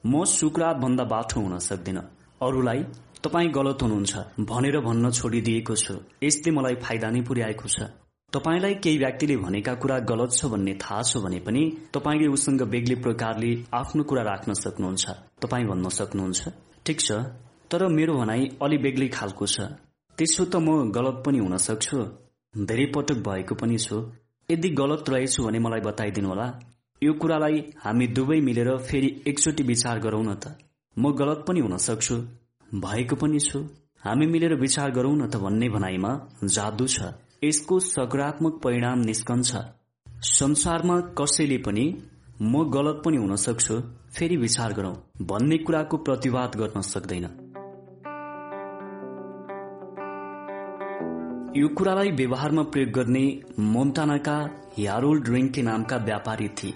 म 0.05 0.25
सुकरात 0.27 0.77
भन्दा 0.77 1.05
बाठो 1.13 1.41
हुन 1.41 1.59
सक्दिन। 1.61 1.99
अरूलाई 2.43 2.81
तपाईँ 3.25 3.51
गलत 3.53 3.83
हुनुहुन्छ 3.83 4.15
भनेर 4.49 4.81
भन्न 4.81 5.11
छोडिदिएको 5.13 5.75
छु। 5.77 5.95
यसले 6.23 6.51
मलाई 6.51 6.75
फाइदा 6.83 7.11
नै 7.11 7.21
पुर्याएको 7.23 7.69
छ। 7.69 7.93
तपाईँलाई 8.33 8.75
केही 8.75 8.99
व्यक्तिले 8.99 9.37
भनेका 9.37 9.75
कुरा 9.75 9.99
गलत 10.09 10.31
छ 10.33 10.47
भन्ने 10.47 10.75
थाहा 10.75 11.01
छ 11.03 11.21
भने 11.21 11.39
पनि 11.39 11.63
तपाईँले 11.95 12.27
उसँग 12.27 12.63
बेग्लै 12.65 12.95
प्रकारले 13.05 13.51
आफ्नो 13.75 14.03
कुरा 14.03 14.23
राख्न 14.23 14.53
सक्नुहुन्छ। 14.55 15.05
तपाईँ 15.43 15.67
भन्न 15.67 15.89
सक्नुहुन्छ। 15.89 16.41
ठिक 16.87 17.01
छ। 17.01 17.13
तर 17.71 17.87
मेरो 17.89 18.15
भनाई 18.17 18.49
अलि 18.63 18.79
बेग्लै 18.79 19.09
खालको 19.09 19.47
छ। 19.47 19.61
त्यसो 20.19 20.45
त 20.45 20.57
म 20.57 20.91
गलत 20.91 21.17
पनि 21.27 21.39
हुन 21.39 21.57
सक्छु। 21.57 21.99
धेरै 22.55 22.87
पटक 22.95 23.19
भएको 23.27 23.55
पनि 23.55 23.77
छु। 23.79 23.97
यदि 24.49 24.69
गलत 24.81 25.11
रहेछु 25.11 25.45
भने 25.45 25.59
मलाई 25.59 25.81
बताइदिनु 25.81 26.29
होला। 26.29 26.47
यो 27.03 27.13
कुरालाई 27.13 27.59
हामी 27.85 28.07
दुवै 28.17 28.39
मिलेर 28.41 28.71
फेरि 28.79 29.11
एकचोटि 29.27 29.63
विचार 29.63 29.99
गरौं 29.99 30.23
न 30.25 30.35
त। 30.35 30.57
म 30.97 31.13
गलत 31.13 31.45
पनि 31.49 31.61
हुन 31.61 31.77
सक्छु। 31.77 32.17
भएको 32.73 33.17
पनि 33.17 33.41
छु। 33.41 33.59
हामी 34.05 34.27
मिलेर 34.27 34.55
विचार 34.55 34.91
गरौं 34.91 35.15
न 35.17 35.29
त 35.29 35.37
भन्ने 35.37 35.69
भनाइमा 35.69 36.13
जादु 36.45 36.87
छ। 36.87 37.13
यसको 37.45 37.79
सकारात्मक 37.81 38.61
परिणाम 38.65 38.99
निस्कन्छ। 39.01 39.57
संसारमा 40.27 40.99
कसैले 41.19 41.57
पनि 41.59 41.87
म 42.43 42.63
गलत 42.71 43.01
पनि 43.05 43.17
हुन 43.17 43.35
सक्छु 43.37 43.79
फेरि 44.17 44.37
विचार 44.37 44.73
गरौं 44.73 44.93
भन्ने 45.27 45.59
कुराको 45.59 45.97
प्रतिवाद 46.09 46.57
गर्न 46.57 46.81
सक्दैन। 46.81 47.25
यो 51.57 51.69
कुरालाई 51.69 52.11
व्यवहारमा 52.11 52.63
प्रयोग 52.73 52.91
गर्ने 52.91 53.25
मोन्टानाका 53.73 54.37
ह्यारोल्ड 54.79 55.29
रिङ्के 55.29 55.63
नामका 55.63 55.97
व्यापारी 56.05 56.49
थिए। 56.59 56.75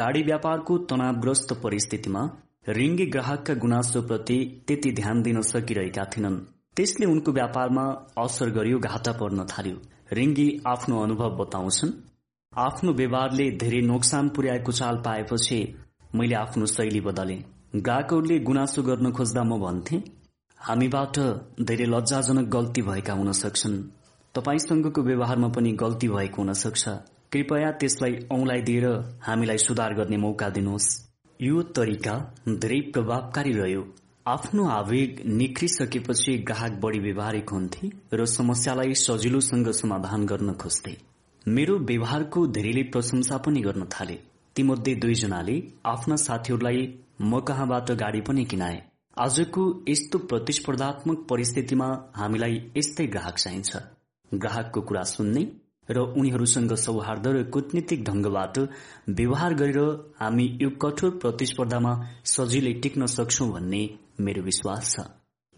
गाडी 0.00 0.22
व्यापारको 0.22 0.78
तनावग्रस्त 0.90 1.52
परिस्थितिमा 1.62 2.22
रिङ्गे 2.68 3.06
ग्राहकका 3.06 3.54
गुनासोप्रति 3.54 4.38
त्यति 4.68 4.92
ध्यान 4.92 5.22
दिन 5.22 5.40
सकिरहेका 5.52 6.04
थिएनन् 6.04 6.38
त्यसले 6.76 7.06
उनको 7.06 7.32
व्यापारमा 7.32 7.84
असर 8.18 8.50
गर्यो 8.50 8.78
घाटा 8.78 9.12
पर्न 9.12 9.46
थाल्यो। 9.46 9.76
रिङ्गी 10.12 10.48
आफ्नो 10.66 11.02
अनुभव 11.02 11.36
बताउँछन् 11.36 11.92
आफ्नो 12.52 12.92
व्यवहारले 12.92 13.46
धेरै 13.50 13.80
नोक्सान 13.80 14.28
पुर्याएको 14.28 14.72
चाल 14.72 14.96
पाएपछि 14.96 15.58
मैले 16.14 16.34
आफ्नो 16.34 16.66
शैली 16.66 17.00
बदले। 17.00 17.36
ग्राहकहरूले 17.76 18.38
गुनासो 18.38 18.82
गर्न 18.82 19.10
खोज्दा 19.10 19.42
म 19.42 19.58
भन्थे 19.60 19.96
हामीबाट 20.58 21.18
धेरै 21.62 21.86
लज्जाजनक 21.86 22.46
गल्ती 22.48 22.82
भएका 22.82 23.12
हुन 23.12 23.32
सक्छन्। 23.32 23.76
तपाईँसँगको 24.34 25.02
व्यवहारमा 25.02 25.48
पनि 25.48 25.72
गल्ती 25.82 26.08
भएको 26.08 26.42
हुन 26.42 26.52
सक्छ। 26.52 26.88
कृपया 27.32 27.70
त्यसलाई 27.80 28.14
औंलाई 28.32 28.60
दिएर 28.60 28.86
हामीलाई 29.22 29.58
सुधार 29.58 29.94
गर्ने 29.94 30.16
मौका 30.16 30.48
दिनुहोस्। 30.48 30.88
यो 31.40 31.62
तरिका 31.76 32.14
धेरै 32.48 32.80
प्रभावकारी 32.92 33.52
रह्यो। 33.52 33.82
आफ्नो 34.26 34.64
आवेग 34.64 35.18
निख्रिसकेपछि 35.28 36.36
ग्राहक 36.48 36.78
बढी 36.80 36.98
व्यवहारिक 36.98 37.50
हुन्थे 37.50 37.88
र 38.12 38.24
समस्यालाई 38.26 38.94
सजिलोसँग 38.96 39.68
समाधान 39.70 40.24
गर्न 40.26 40.52
खोज्थे। 40.52 40.96
मेरो 41.46 41.74
व्यवहारको 41.90 42.46
धेरैले 42.56 42.82
प्रशंसा 42.92 43.36
पनि 43.36 43.60
गर्न 43.60 43.84
थाले। 43.92 44.16
तीमध्ये 44.56 44.94
दुईजनाले 44.94 45.56
आफ्ना 45.86 46.16
साथीहरूलाई 46.16 46.86
म 47.22 47.40
कहाँबाट 47.40 47.90
गाडी 48.02 48.20
पनि 48.20 48.44
किनाए। 48.44 48.80
आजको 49.16 49.64
यस्तो 49.88 50.18
प्रतिस्पर्धात्मक 50.30 51.26
परिस्थितिमा 51.30 51.88
हामीलाई 52.16 52.56
यस्तै 52.76 53.06
ग्राहक 53.06 53.38
चाहिन्छ। 53.38 53.76
ग्राहकको 54.32 54.80
कुरा 54.80 55.02
सुन्ने 55.10 55.42
र 55.88 56.06
उनीहरूसँग 56.16 56.72
सौहार्द 56.86 57.26
र 57.26 57.42
कूटनीतिक 57.50 58.04
ढंगबाट 58.04 58.58
व्यवहार 59.10 59.54
गरेर 59.54 59.78
हामी 60.20 60.48
यो 60.62 60.70
कठोर 60.82 61.10
प्रतिस्पर्धामा 61.22 61.92
सजिलै 62.26 62.72
टिक्न 62.82 63.06
सक्छौ 63.16 63.50
भन्ने 63.52 63.82
मेरो 64.20 64.42
विश्वास 64.42 64.94
छ। 64.94 65.06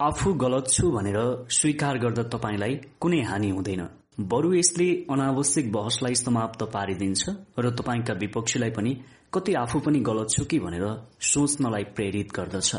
आफू 0.00 0.32
गलत 0.34 0.68
छु 0.68 0.90
भनेर 0.90 1.18
स्वीकार 1.50 1.98
गर्दा 1.98 2.22
तपाईँलाई 2.22 2.74
कुनै 3.00 3.20
हानि 3.22 3.50
हुँदैन। 3.50 3.82
बरु 4.20 4.52
यसले 4.54 4.88
अनावश्यक 5.10 5.72
बहसलाई 5.72 6.14
समाप्त 6.14 6.62
पारिदिन्छ 6.62 7.22
र 7.58 7.70
तपाईँका 7.70 8.14
विपक्षीलाई 8.14 8.70
पनि 8.70 8.92
कति 9.34 9.54
आफू 9.54 9.80
पनि 9.80 10.00
गलत 10.00 10.28
छु 10.30 10.44
कि 10.44 10.58
भनेर 10.58 10.84
सोच्नलाई 11.20 11.84
प्रेरित 11.96 12.32
गर्दछ। 12.36 12.74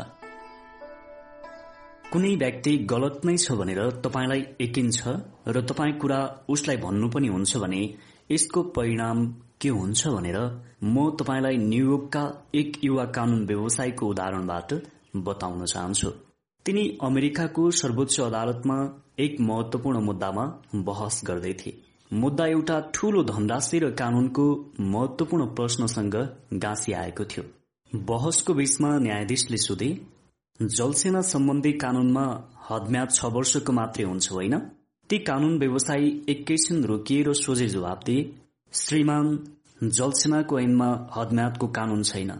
कुनै 2.12 2.34
व्यक्ति 2.36 2.76
गलत 2.90 3.20
नै 3.24 3.36
छ 3.36 3.52
भनेर 3.52 3.80
तपाईँलाई 4.04 4.44
एकिन्छ 4.60 5.08
र 5.48 5.60
तपाईँ 5.60 5.98
कुरा 5.98 6.20
उसलाई 6.48 6.76
भन्नु 6.76 7.08
पनि 7.08 7.28
हुन्छ 7.28 7.56
भने 7.56 7.82
यसको 8.30 8.62
परिणाम 8.76 9.26
के 9.60 9.68
हुन्छ 9.68 10.06
भनेर 10.08 10.38
म 10.84 11.10
तपाईँलाई 11.20 11.56
न्यूयोर्कका 11.56 12.22
एक 12.54 12.78
युवा 12.84 13.04
कानून 13.16 13.44
व्यवसायको 13.46 14.06
उदाहरणबाट 14.06 14.72
बताउन 15.16 15.64
चाहन्छु। 15.64 16.10
तिनी 16.66 16.98
अमेरिकाको 17.02 17.70
सर्वोच्च 17.70 18.20
अदालतमा 18.20 18.78
एक 19.18 19.40
महत्वपूर्ण 19.40 20.00
मुद्दामा 20.00 20.44
बहस 20.74 21.20
गर्दै 21.26 21.72
मुद्दा 22.12 22.46
एउटा 22.46 22.80
ठूलो 22.94 23.22
धनराशि 23.22 23.78
र 23.78 23.90
कानूनको 23.90 24.44
महत्वपूर्ण 24.80 25.46
प्रश्नसँग 25.46 26.14
गाँसी 26.54 26.92
आएको 26.92 27.24
थियो। 27.24 27.44
बहसको 27.92 28.54
बीचमा 28.54 28.98
न्यायाधीशले 28.98 29.56
सोधे 29.56 29.90
जलसेना 30.60 31.20
सम्बन्धी 31.20 31.72
कानूनमा 31.72 32.24
हदम्याद 32.70 33.10
छ 33.10 33.24
वर्षको 33.24 33.72
मात्रै 33.72 34.04
हुन्छ 34.04 34.32
होइन? 34.32 34.58
ती 35.10 35.18
कानून 35.18 35.58
व्यवसायी 35.58 36.24
एकैछिन 36.28 36.84
रोकिएर 36.84 37.32
सोझे 37.32 37.66
जवाब 37.66 38.00
दिए 38.06 38.34
श्रीमान 38.72 39.26
जलसेनाको 39.82 40.58
ऐनमा 40.60 41.08
हदम्यादको 41.16 41.66
कानून 41.66 42.02
छैन। 42.02 42.32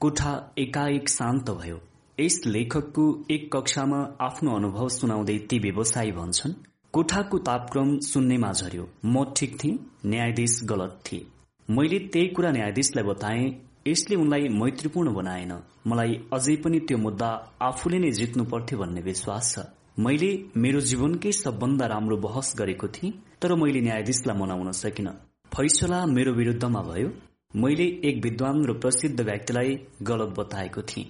कोठा 0.00 0.54
एकाएक 0.58 1.08
शान्त 1.08 1.50
भयो। 1.50 1.80
यस 2.18 2.40
लेखकको 2.46 3.02
एक 3.30 3.42
कक्षामा 3.52 3.96
आफ्नो 4.20 4.50
अनुभव 4.56 4.88
सुनाउँदै 4.88 5.36
ती 5.48 5.58
व्यवसायी 5.58 6.12
भन्छन् 6.18 6.52
कोठाको 6.92 7.38
तापक्रम 7.48 7.88
सुन्नेमा 8.02 8.52
झर्यो 8.52 8.84
म 9.04 9.24
ठिक 9.36 9.56
थिएँ 9.62 9.74
न्यायाधीश 10.06 10.54
गलत 10.70 10.94
थिए। 11.06 11.26
मैले 11.68 11.98
त्यही 12.12 12.28
कुरा 12.36 12.50
न्यायाधीशलाई 12.50 13.04
बताएँ 13.04 13.44
यसले 13.88 14.16
उनलाई 14.16 14.48
मैत्रीपूर्ण 14.60 15.12
बनाएन। 15.14 15.52
मलाई 15.86 16.14
अझै 16.32 16.56
पनि 16.64 16.80
त्यो 16.88 16.98
मुद्दा 16.98 17.28
आफूले 17.68 17.98
नै 17.98 18.10
जित्नु 18.20 18.44
पर्थ्यो 18.54 18.78
भन्ने 18.78 19.00
विश्वास 19.10 19.52
छ। 19.52 19.66
मैले 20.06 20.30
मेरो 20.56 20.80
जीवनकै 20.92 21.32
सबभन्दा 21.42 21.86
राम्रो 21.94 22.16
बहस 22.24 22.54
गरेको 22.58 22.88
थिएँ 22.96 23.12
तर 23.42 23.54
मैले 23.64 23.80
न्यायाधीशलाई 23.88 24.38
मनाउन 24.40 24.72
सकिन। 24.80 25.08
फैसला 25.52 26.00
मेरो 26.16 26.32
विरूद्धमा 26.32 26.82
भयो। 26.88 27.12
मैले 27.60 27.86
एक 28.08 28.24
विद्वान 28.24 28.64
र 28.64 28.78
प्रसिद्ध 28.80 29.20
व्यक्तिलाई 29.20 29.78
गलत 30.02 30.34
बताएको 30.40 30.82
थिएँ। 30.82 31.06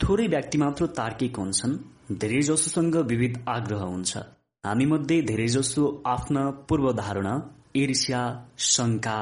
थोरै 0.00 0.26
व्यक्ति 0.26 0.58
मात्र 0.58 0.86
तार्किक 0.96 1.36
हुन्छन् 1.36 1.72
धेरैजसोसँग 2.20 2.96
विविध 3.08 3.38
आग्रह 3.48 3.80
हुन्छ। 3.82 4.16
हामी 4.64 4.86
मध्ये 4.86 5.20
धेरैजसो 5.22 5.84
आफ्ना 6.06 6.42
पूर्व 6.68 6.92
धारणा 6.92 7.32
ईर्ष्या 7.76 8.20
शंका 8.66 9.18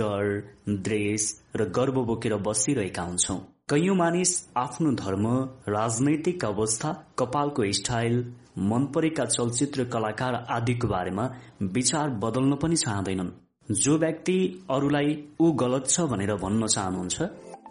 डर 0.00 0.26
द्वेष 0.68 1.24
र 1.56 1.64
गर्व 1.76 2.02
बोकेर 2.04 2.34
बसिरहेका 2.46 3.02
हुन्छौ। 3.02 3.36
कैयौं 3.70 3.96
मानिस 3.96 4.32
आफ्नो 4.56 4.92
धर्म 5.02 5.26
राजनैतिक 5.68 6.44
अवस्था 6.44 6.92
कपालको 7.18 7.72
स्टाइल 7.80 8.24
मन 8.70 8.86
परेका 8.94 9.24
चलचित्र 9.26 9.84
कलाकार 9.92 10.34
आदिको 10.50 10.88
बारेमा 10.88 11.28
विचार 11.74 12.08
बदल्न 12.24 12.56
पनि 12.62 12.76
चाहँदैनन्। 12.76 13.36
जो 13.82 13.98
व्यक्ति 13.98 14.38
अरूलाई 14.70 15.22
ऊ 15.40 15.52
गलत 15.62 15.88
छ 15.88 16.10
भनेर 16.12 16.34
भन्न 16.42 16.66
चाहनुहुन्छ 16.68 17.22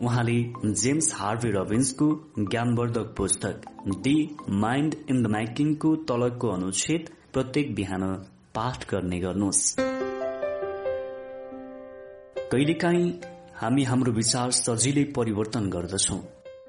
उहाँले 0.01 0.33
जेम्स 0.81 1.11
हार्वी 1.15 1.49
रबिन्सको 1.51 2.05
ज्ञानवर्धक 2.39 3.13
पुस्तक 3.17 3.65
दि 4.03 4.13
माइन्ड 4.61 4.95
इन 5.09 5.23
द 5.23 5.31
म्याकिङको 5.31 5.95
तलको 6.11 6.49
अनुच्छेद 6.49 7.09
प्रत्येक 7.33 7.73
बिहान 7.75 8.03
पाठ 8.55 8.89
गर्ने 8.91 9.19
गर्नुहोस्। 9.19 9.75
कहिलेकाहीँ 12.51 13.11
हामी 13.55 13.83
हाम्रो 13.83 14.11
विचार 14.13 14.51
सजिलै 14.59 15.03
परिवर्तन 15.15 15.69
गर्दछौ 15.69 16.17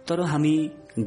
तर 0.09 0.21
हामी 0.27 0.55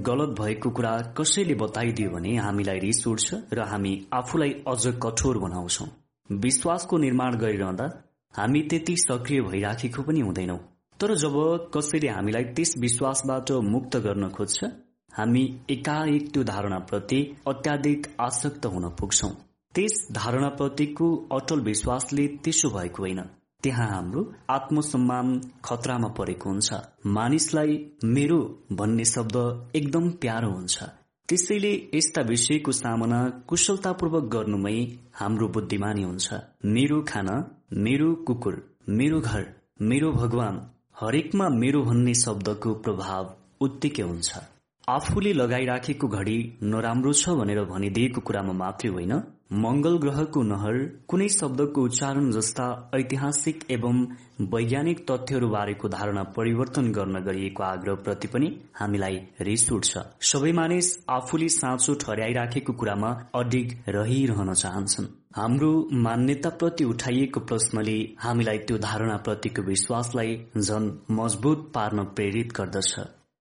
गलत 0.10 0.35
भएको 0.40 0.69
कुरा 0.80 0.98
कसैले 1.18 1.56
बताइदियो 1.61 2.10
भने 2.10 2.35
हामीलाई 2.40 2.80
रिस 2.80 3.08
उठ्छ 3.08 3.42
र 3.53 3.68
हामी 3.72 3.95
आफूलाई 4.14 4.52
अझ 4.68 4.84
कठोर 5.03 5.38
बनाउँछौ। 5.38 5.85
विश्वासको 6.30 6.98
निर्माण 6.98 7.35
गरिरहँदा 7.38 7.95
हामी 8.34 8.61
त्यति 8.69 8.95
सक्रिय 9.00 9.42
भइराखेको 9.50 10.03
पनि 10.03 10.22
हुँदैनौं। 10.22 10.64
तर 11.00 11.16
जब 11.16 11.36
कसैले 11.74 12.08
हामीलाई 12.08 12.44
त्यस 12.56 12.74
विश्वासबाट 12.78 13.52
मुक्त 13.52 13.98
गर्न 13.98 14.30
खोज्छ 14.30 14.64
हामी 15.12 15.44
एकाएक 15.70 16.32
त्यो 16.34 16.44
धारणाप्रति 16.44 17.20
अत्याधिक 17.48 18.08
आसक्त 18.20 18.66
हुन 18.66 18.90
पुग्छौ। 19.00 19.30
त्यस 19.76 19.96
धारणाप्रतिको 20.12 21.08
अटल 21.32 21.60
विश्वासले 21.60 22.28
त्यसो 22.44 22.70
भएको 22.70 23.04
होइन। 23.04 23.22
त्यहाँ 23.64 23.88
हाम्रो 23.88 24.22
आत्मसम्मान 24.50 25.28
खतरामा 25.66 26.08
परेको 26.08 26.50
हुन्छ। 26.50 26.74
मानिसलाई 27.06 27.78
मेरो 28.06 28.40
भन्ने 28.72 29.06
शब्द 29.06 29.38
एकदम 29.76 30.10
प्यारो 30.22 30.50
हुन्छ। 30.50 30.84
त्यसैले 31.30 31.74
यस्ता 31.94 32.22
विषयको 32.22 32.72
सामना 32.72 33.20
कुशलतापूर्वक 33.48 34.24
गर्नुमै 34.24 34.78
हाम्रो 35.14 35.48
बुद्धिमानी 35.48 36.04
हुन्छ। 36.04 36.34
मेरो 36.66 37.02
खाना 37.02 37.36
मेरो 37.78 38.14
कुकुर 38.28 38.56
मेरो 38.90 39.20
घर 39.22 39.46
मेरो 39.82 40.12
भगवान 40.12 40.56
हरेकमा 40.96 41.48
मेरो 41.52 41.82
भन्ने 41.84 42.14
शब्दको 42.14 42.74
प्रभाव 42.84 43.30
उत्तिकै 43.62 44.04
हुन्छ। 44.04 44.42
आफूले 44.88 45.32
लगाइराखेको 45.34 46.08
घडी 46.08 46.36
नराम्रो 46.64 47.14
छ 47.14 47.34
भनेर 47.40 47.62
भनिदिएको 47.66 48.22
कुरामा 48.22 48.54
मात्रै 48.54 48.92
होइन। 48.92 49.14
मंगल 49.64 49.98
ग्रहको 49.98 50.44
नहर 50.44 50.78
कुनै 51.08 51.28
शब्दको 51.38 51.84
उच्चारण 51.84 52.30
जस्ता 52.32 52.68
ऐतिहासिक 52.96 53.66
एवं 53.72 53.98
वैज्ञानिक 54.54 55.04
तथ्यहरू 55.10 55.50
बारेको 55.50 55.90
धारणा 55.90 56.24
परिवर्तन 56.38 56.92
गर्न 56.92 57.24
गरिएको 57.26 57.64
आग्रहप्रति 57.64 58.28
पनि 58.28 58.52
हामीलाई 58.76 59.18
रिस 59.42 59.66
उठ्छ। 59.72 60.06
सबै 60.32 60.52
मानिस 60.54 60.94
आफूले 61.10 61.50
साँचो 61.58 61.94
ठहराइराखेको 62.06 62.74
कुरामा 62.74 63.12
अडिग 63.36 63.76
रहिरहन 63.90 64.54
चाहन्छन्। 64.56 65.12
हाम्रो 65.36 65.70
मान्यताप्रति 66.06 66.84
उठाइएको 66.84 67.40
प्रश्नले 67.50 67.95
हामीलाई 68.20 68.58
त्यो 68.70 68.78
धारणाप्रतिको 68.78 69.62
विश्वासलाई 69.62 70.36
झन 70.58 70.90
मजबुत 71.12 71.72
पार्न 71.74 72.03
प्रेरित 72.18 72.52
गर्दछ। 72.58 72.94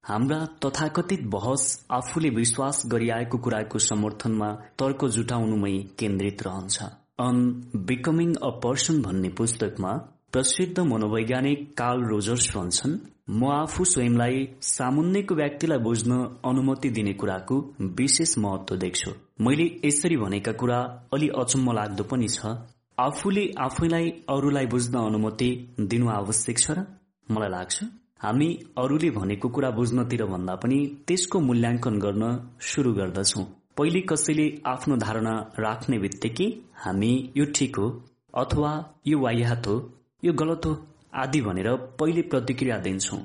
हाम्रा 0.05 0.39
तथाकथित 0.65 1.27
बहस 1.35 1.65
आफूले 1.91 2.31
विश्वास 2.39 2.83
गरिआएको 2.93 3.39
कुराको 3.39 3.79
समर्थनमा 3.89 4.49
तर्क 4.79 5.05
जुटाउनुमै 5.17 5.75
केन्द्रित 5.99 6.43
रहन्छ। 6.43 6.83
अन 7.27 7.45
बिकमिङ 7.89 8.35
अ 8.35 8.51
पर्सन 8.65 9.03
भन्ने 9.03 9.29
पुस्तकमा 9.39 9.93
प्रसिद्ध 10.33 10.81
मनोवैज्ञानिक 10.81 11.65
कार्ल 11.79 12.05
रोजर्स 12.09 12.45
भन्छन् 12.57 12.93
म 13.31 13.49
आफू 13.53 13.85
स्वयंलाई 13.85 14.37
सामुन्नेको 14.69 15.35
व्यक्तिलाई 15.35 15.79
बुझ्न 15.79 16.13
अनुमति 16.51 16.91
दिने 16.91 17.13
कुराको 17.13 17.59
विशेष 17.99 18.33
महत्व 18.39 18.77
देख्छु। 18.77 19.11
मैले 19.41 19.67
यसरी 19.85 20.17
भनेका 20.17 20.53
कुरा 20.63 20.79
अलि 21.15 21.29
अचम्म 21.43 21.73
लाग्दो 21.73 22.05
पनि 22.05 22.29
छ। 22.29 22.55
आफूले 22.99 23.45
आफैलाई 23.67 24.11
अरूलाई 24.37 24.67
बुझ्न 24.75 25.05
अनुमति 25.05 25.51
दिनु 25.93 26.09
आवश्यक 26.17 26.59
छ 26.59 26.71
र? 26.71 26.89
मलाई 27.29 27.51
लाग्छ 27.51 27.85
हामी 28.25 28.51
अरूले 28.79 29.11
भनेको 29.21 29.49
कुरा 29.49 29.71
बुझ्नतिर 29.79 30.25
भन्दा 30.35 30.55
पनि 30.65 30.83
त्यसको 31.07 31.41
मूल्याङ्कन 31.49 31.99
गर्न 32.01 32.35
शुरू 32.73 32.93
गर्दछौ। 32.95 33.49
पहिले 33.77 34.01
कसैले 34.11 34.53
आफ्नो 34.67 34.97
धारणा 35.09 35.41
राख्ने 35.61 35.99
बित्तिकै 35.99 36.53
हामी 36.85 37.17
यो 37.37 37.53
ठिक 37.57 37.77
हो 37.77 37.97
अथवा 38.43 38.73
यो 39.07 39.19
वायात 39.21 39.67
हो। 39.67 39.83
यो 40.25 40.33
गलत 40.33 40.67
हो। 40.67 40.73
आदि 41.15 41.41
भनेर 41.41 41.69
पहिले 42.01 42.23
प्रतिक्रिया 42.23 42.77
दिन्छौ। 42.79 43.17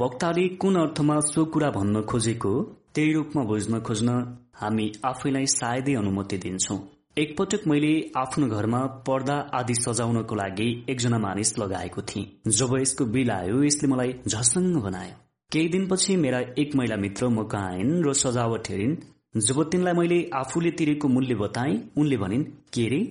वक्ताले 0.00 0.48
कुन 0.60 0.76
अर्थमा 0.76 1.18
सो 1.20 1.44
कुरा 1.44 1.70
भन्न 1.70 2.02
खोजेको 2.02 2.52
त्यही 2.94 3.12
रूपमा 3.12 3.42
बुझ्न 3.44 3.80
खोज्न 3.80 4.08
हामी 4.54 4.86
आफैलाई 5.04 5.46
सायदै 5.46 5.94
अनुमति 5.94 6.38
दिन्छौ। 6.38 6.78
एकपटक 7.18 7.66
मैले 7.66 7.92
आफ्नो 8.16 8.48
घरमा 8.48 8.80
पर्दा 9.06 9.36
आदि 9.54 9.74
सजाउनको 9.74 10.34
लागि 10.34 10.68
एकजना 10.88 11.18
मानिस 11.18 11.58
लगाएको 11.58 12.02
थिएँ। 12.02 12.26
जब 12.50 12.76
यसको 12.80 13.04
बिल 13.04 13.30
आयो 13.30 13.62
यसले 13.62 13.88
मलाई 13.88 14.14
झसङ्ग 14.28 14.82
बनायो। 14.82 15.14
केही 15.52 15.68
दिनपछि 15.68 16.16
मेरा 16.16 16.40
एक 16.58 16.76
महिला 16.76 16.96
मित्र 16.96 17.28
म 17.28 17.46
कहाँ 17.46 17.72
आइन् 17.72 18.04
र 18.04 18.12
सजावट 18.12 18.70
हेरिन्। 18.70 18.96
जब 19.36 19.62
तिनलाई 19.70 19.94
मैले 19.94 20.30
आफूले 20.34 20.70
तिरेको 20.70 21.08
मूल्य 21.08 21.34
बताएँ 21.34 21.80
उनले 21.96 22.16
भनिन् 22.16 22.44
के 22.74 22.88
रे? 22.88 23.02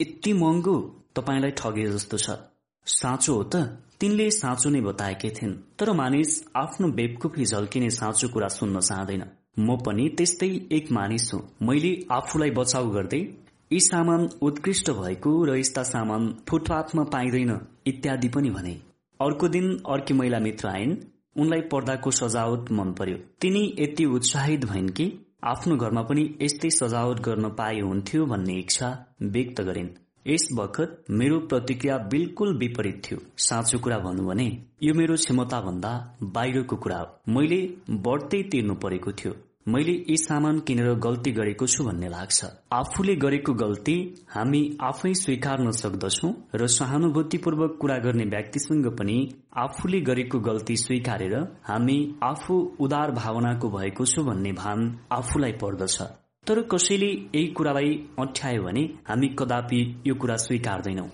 यति 0.00 0.32
महँगो? 0.32 0.78
तपाईँलाई 1.16 1.50
ठगे 1.50 1.90
जस्तो 1.92 2.18
छ। 2.18 2.30
साँचो 2.88 3.34
हो 3.34 3.42
त। 3.42 3.56
तिनले 4.00 4.30
साँचो 4.30 4.70
नै 4.70 4.80
बताएकै 4.80 5.30
थिइन्। 5.30 5.54
तर 5.78 5.92
मानिस 5.92 6.30
आफ्नो 6.56 6.88
बेवकुफी 6.98 7.44
झल्किने 7.44 7.90
साँचो 7.90 8.28
कुरा 8.28 8.48
सुन्न 8.48 8.80
चाहँदैन। 8.80 9.24
म 9.58 9.76
पनि 9.86 10.08
त्यस्तै 10.08 10.48
एक 10.72 10.92
मानिस 10.92 11.30
हुँ। 11.34 11.42
मैले 11.62 11.92
आफूलाई 12.10 12.50
बचाउ 12.50 12.90
गर्दै 12.90 13.20
यी 13.70 13.80
सामान 13.80 14.28
उत्कृष्ट 14.42 14.90
भएको 14.90 15.32
र 15.44 15.56
यस्ता 15.58 15.82
सामान 15.82 16.22
फुटपाथमा 16.48 17.04
पाइँदैन 17.04 17.52
इत्यादि 17.86 18.28
पनि 18.28 18.50
भने। 18.50 18.74
अर्को 19.20 19.48
दिन 19.48 19.66
अर्की 19.88 20.14
महिला 20.14 20.38
मित्र 20.38 20.68
आइन्। 20.68 20.96
उनलाई 21.36 21.60
पर्दाको 21.72 22.10
सजावट 22.10 22.70
मन 22.72 22.92
पर्यो। 22.92 23.16
तिनी 23.40 23.62
यति 23.78 24.04
उत्साहित 24.04 24.64
भइन् 24.64 24.88
कि 24.88 25.12
आफ्नो 25.44 25.76
घरमा 25.76 26.02
पनि 26.02 26.24
यस्तै 26.42 26.70
सजावट 26.70 27.20
गर्न 27.20 27.48
पाए 27.58 27.80
हुन्थ्यो 27.80 28.26
भन्ने 28.26 28.54
इच्छा 28.58 28.88
व्यक्त 29.22 29.60
गरिन्। 29.60 29.88
यस 30.28 30.48
बखत 30.54 31.04
मेरो 31.10 31.38
प्रतिक्रिया 31.50 31.96
बिल्कुल 32.12 32.56
विपरीत 32.58 33.02
थियो। 33.04 33.18
साँचो 33.40 33.78
कुरा 33.78 33.98
भन्नु 33.98 34.28
भने 34.28 34.46
यो 34.82 34.94
मेरो 34.94 35.14
क्षमता 35.16 35.60
भन्दा 35.60 35.92
बाहिरको 36.34 36.76
कुरा 36.76 36.98
हो। 36.98 37.34
मैले 37.34 37.60
बढ्दै 38.06 38.42
तिर्नु 38.52 38.74
परेको 38.82 39.12
थियो। 39.20 39.32
मैले 39.66 39.92
यी 39.92 40.16
सामान 40.16 40.60
किनेर 40.68 40.92
गल्ती 41.06 41.32
गरेको 41.32 41.66
छु 41.66 41.84
भन्ने 41.84 42.08
लाग्छ। 42.08 42.44
आफूले 42.72 43.14
गरेको 43.24 43.52
गल्ती 43.54 43.96
हामी 44.28 44.62
आफै 44.82 45.14
स्वीकार्न 45.14 45.70
सक्दछौ 45.80 46.30
र 46.54 46.66
सहानुभूतिपूर्वक 46.76 47.76
कुरा 47.80 47.98
गर्ने 48.04 48.24
व्यक्तिसँग 48.36 48.86
पनि 49.00 49.18
आफूले 49.64 50.00
गरेको 50.08 50.38
गल्ती 50.44 50.76
स्वीकारेर 50.76 51.36
हामी 51.64 51.98
आफू 52.24 52.62
उदार 52.80 53.10
भावनाको 53.16 53.68
भएको 53.76 54.04
छु 54.06 54.24
भन्ने 54.24 54.52
भान 54.62 54.88
आफूलाई 55.12 55.52
पर्दछ। 55.60 56.02
तर 56.48 56.60
कसैले 56.62 57.06
यही 57.06 57.46
कुरालाई 57.46 57.90
अठ्यायो 58.18 58.62
भने 58.62 58.82
हामी 59.08 59.28
कदापि 59.38 59.80
यो 60.06 60.14
कुरा 60.14 60.36
स्वीकार्दैनौ। 60.36 61.04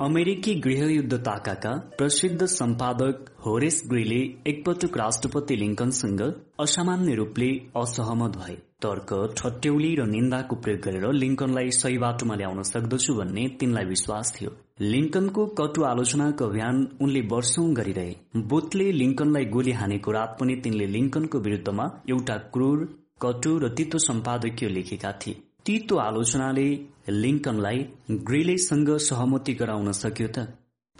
अमेरिकी 0.00 0.54
गृहयुद्ध 0.54 1.14
ताकाका 1.14 1.72
प्रसिद्ध 1.98 2.44
सम्पादक 2.44 3.30
होरेस 3.46 3.82
ग्रीले 3.90 4.20
एकपटक 4.50 4.96
राष्ट्रपति 4.96 5.56
लिङ्कनसँग 5.56 6.20
असामान्य 6.60 7.14
रूपले 7.14 7.50
असहमत 7.76 8.36
भए। 8.36 8.56
तर्क 8.84 9.10
ठट्यौली 9.38 9.94
र 9.94 10.06
निन्दाको 10.06 10.56
प्रयोग 10.56 10.80
गरेर 10.80 11.12
लिङ्कनलाई 11.12 11.70
सही 11.70 11.98
बाटोमा 11.98 12.34
ल्याउन 12.34 12.62
सक्दछु 12.72 13.14
भन्ने 13.14 13.46
तिनलाई 13.60 13.84
विश्वास 13.84 14.32
थियो। 14.36 14.50
लिङ्कनको 14.80 15.46
कटु 15.46 15.82
आलोचनाको 15.84 16.44
अभियान 16.44 16.76
उनले 17.00 17.20
वर्षौं 17.20 17.64
गरिरहे। 17.76 18.14
बुथले 18.52 18.92
लिङ्कनलाई 18.92 19.44
गोली 19.44 19.72
हानेको 19.72 20.12
रात 20.12 20.36
पनि 20.40 20.54
तिनले 20.56 20.86
लिङ्कनको 20.86 21.38
विरूद्धमा 21.38 21.84
एउटा 22.10 22.36
क्रूर 22.54 22.78
कटु 23.22 23.58
र 23.58 23.68
तितो 23.68 23.98
सम्पादकीय 23.98 24.68
लेखेका 24.68 25.12
थिए। 25.12 25.36
तितो 25.66 25.96
आलोचनाले 25.96 26.66
लिङ्कनलाई 27.08 27.84
ग्रेलेसँग 28.10 28.96
सहमति 29.08 29.54
गराउन 29.54 29.92
सक्यो 29.92 30.28
त? 30.28 30.46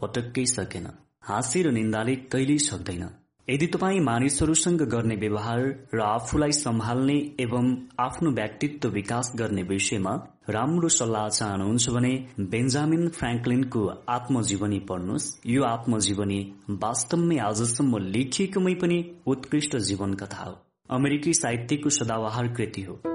पटक्कै 0.01 0.45
सकेन। 0.47 0.87
हाँसी 1.21 1.63
र 1.63 1.71
निन्दाले 1.71 2.15
कहिल्यै 2.33 2.59
सक्दैन। 2.59 3.05
यदि 3.49 3.67
तपाईँ 3.67 4.01
मानिसहरूसँग 4.01 4.83
गर्ने 4.83 5.17
व्यवहार 5.17 5.61
र 5.95 6.01
आफूलाई 6.01 6.53
सम्हाल्ने 6.53 7.19
एवं 7.41 7.75
आफ्नो 7.99 8.31
व्यक्तित्व 8.31 8.89
विकास 8.89 9.33
गर्ने 9.37 9.63
विषयमा 9.63 10.15
राम्रो 10.49 10.89
सल्लाह 10.89 11.29
चाहनुहुन्छ 11.29 11.91
भने 11.91 12.11
बेन्जामिन 12.41 13.09
फ्रेङ्कलिनको 13.09 13.83
आत्मजीवनी 14.09 14.79
पढ्नुहोस्। 14.79 15.41
यो 15.47 15.63
आत्मजीवनी 15.65 16.41
वास्तवमै 16.71 17.39
आजसम्म 17.39 17.99
लेखिएकोमै 17.99 18.75
पनि 18.75 18.99
उत्कृष्ट 19.27 19.77
जीवन 19.77 20.15
कथा 20.15 20.45
हो। 20.45 20.59
अमेरिकी 20.91 21.35
साहित्यको 21.35 21.91
सदावहार 21.91 22.49
कृति 22.49 22.83
हो। 22.83 23.12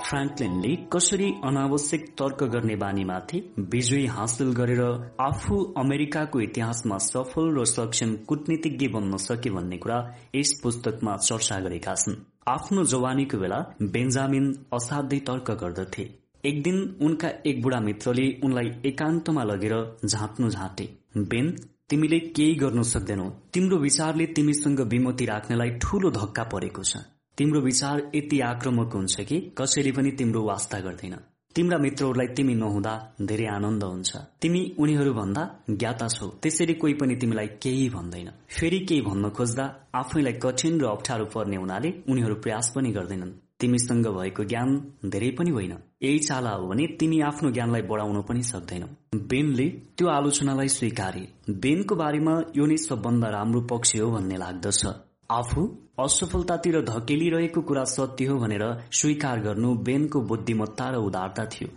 फ्राङ्कलिनले 0.00 0.74
कसरी 0.92 1.28
अनावश्यक 1.44 2.04
तर्क 2.18 2.42
गर्ने 2.52 2.76
बानीमाथि 2.76 3.38
विजयी 3.72 4.06
हासिल 4.16 4.52
गरेर 4.52 4.82
आफू 5.20 5.56
अमेरिकाको 5.76 6.40
इतिहासमा 6.40 6.98
सफल 7.06 7.50
र 7.58 7.64
सक्षम 7.70 8.14
कूटनीतिज्ञ 8.28 8.88
बन्न 8.94 9.16
सके 9.24 9.50
भन्ने 9.50 9.78
कुरा 9.78 9.98
यस 10.34 10.52
पुस्तकमा 10.62 11.16
चर्चा 11.18 11.58
गरेका 11.66 11.94
छन्। 11.94 12.16
आफ्नो 12.48 12.84
जवानीको 12.92 13.38
बेला 13.38 13.58
बेन्जामिन 13.94 14.46
असाध्यै 14.72 15.20
तर्क 15.28 15.50
गर्दथे। 15.62 16.04
एक 16.44 16.62
दिन 16.62 16.78
उनका 17.02 17.28
एक 17.46 17.62
बुढा 17.62 17.80
मित्रले 17.80 18.26
उनलाई 18.44 18.70
एकान्तमा 18.90 19.44
लगेर 19.44 19.74
झाँट्नु 20.06 20.48
झाँटे। 20.48 20.88
बेन 21.30 21.46
तिमीले 21.90 22.18
केही 22.36 22.54
गर्नु 22.54 22.82
सक्दैनौ। 22.94 23.28
तिम्रो 23.52 23.76
विचारले 23.78 24.26
तिमीसँग 24.36 24.80
विमति 24.90 25.24
राख्नेलाई 25.26 25.70
ठूलो 25.82 26.10
धक्का 26.18 26.44
परेको 26.52 26.82
छ। 26.82 26.96
तिम्रो 27.38 27.60
विचार 27.60 28.10
यति 28.14 28.40
आक्रमक 28.40 28.94
हुन्छ 28.94 29.20
कि 29.20 29.40
कसैले 29.58 29.92
पनि 29.92 30.10
तिम्रो 30.10 30.42
वास्ता 30.42 30.80
गर्दैन। 30.80 31.16
तिम्रा 31.54 31.78
मित्रहरूलाई 31.78 32.26
तिमी 32.26 32.54
नहुँदा 32.54 33.14
धेरै 33.22 33.46
आनन्द 33.46 33.84
हुन्छ। 33.84 34.16
तिमी 34.42 34.76
उनीहरू 34.78 35.12
भन्दा 35.14 35.42
ज्ञाता 35.70 36.08
छौ। 36.08 36.26
त्यसरी 36.42 36.74
कोही 36.74 36.94
पनि 36.94 37.16
तिमीलाई 37.16 37.46
केही 37.46 37.88
भन्दैन। 37.88 38.30
फेरि 38.58 38.78
केही 38.78 39.00
भन्न 39.00 39.30
खोज्दा 39.30 39.64
आफैलाई 39.94 40.32
कठिन 40.32 40.80
र 40.80 40.84
अप्ठ्यारो 40.84 41.24
पर्ने 41.24 41.56
हुनाले 41.56 41.90
उनीहरू 42.08 42.34
प्रयास 42.34 42.72
पनि 42.76 42.90
गर्दैनन्। 42.90 43.32
तिमीसँग 43.60 44.06
भएको 44.06 44.44
ज्ञान 44.44 44.92
धेरै 45.06 45.30
पनि 45.30 45.50
होइन। 45.50 45.74
यही 46.02 46.18
चाला 46.18 46.50
हो 46.50 46.68
भने 46.68 46.86
तिमी 46.86 47.20
आफ्नो 47.20 47.50
ज्ञानलाई 47.50 47.82
बढाउन 47.82 48.22
पनि 48.22 48.42
सक्दैनौ। 48.42 48.86
बेनले 49.14 49.68
त्यो 49.96 50.08
आलोचनालाई 50.08 50.68
स्वीकारे। 50.68 51.28
बेनको 51.50 51.94
बारेमा 51.94 52.40
यो 52.56 52.66
नै 52.66 52.76
सबभन्दा 52.76 53.28
राम्रो 53.28 53.60
पक्ष 53.60 53.96
हो 53.96 54.10
भन्ने 54.10 54.36
लाग्दछ। 54.36 55.07
आफू 55.30 55.62
असफलतातिर 56.00 56.76
धकेलिरहेको 56.80 57.60
कुरा 57.60 57.82
सत्य 57.84 58.26
हो 58.26 58.36
भनेर 58.38 58.62
स्वीकार 58.98 59.40
गर्नु 59.40 59.72
बेनको 59.86 60.20
बुद्धिमत्ता 60.20 60.86
र 60.90 61.00
उदारता 61.06 61.44
थियो। 61.44 61.68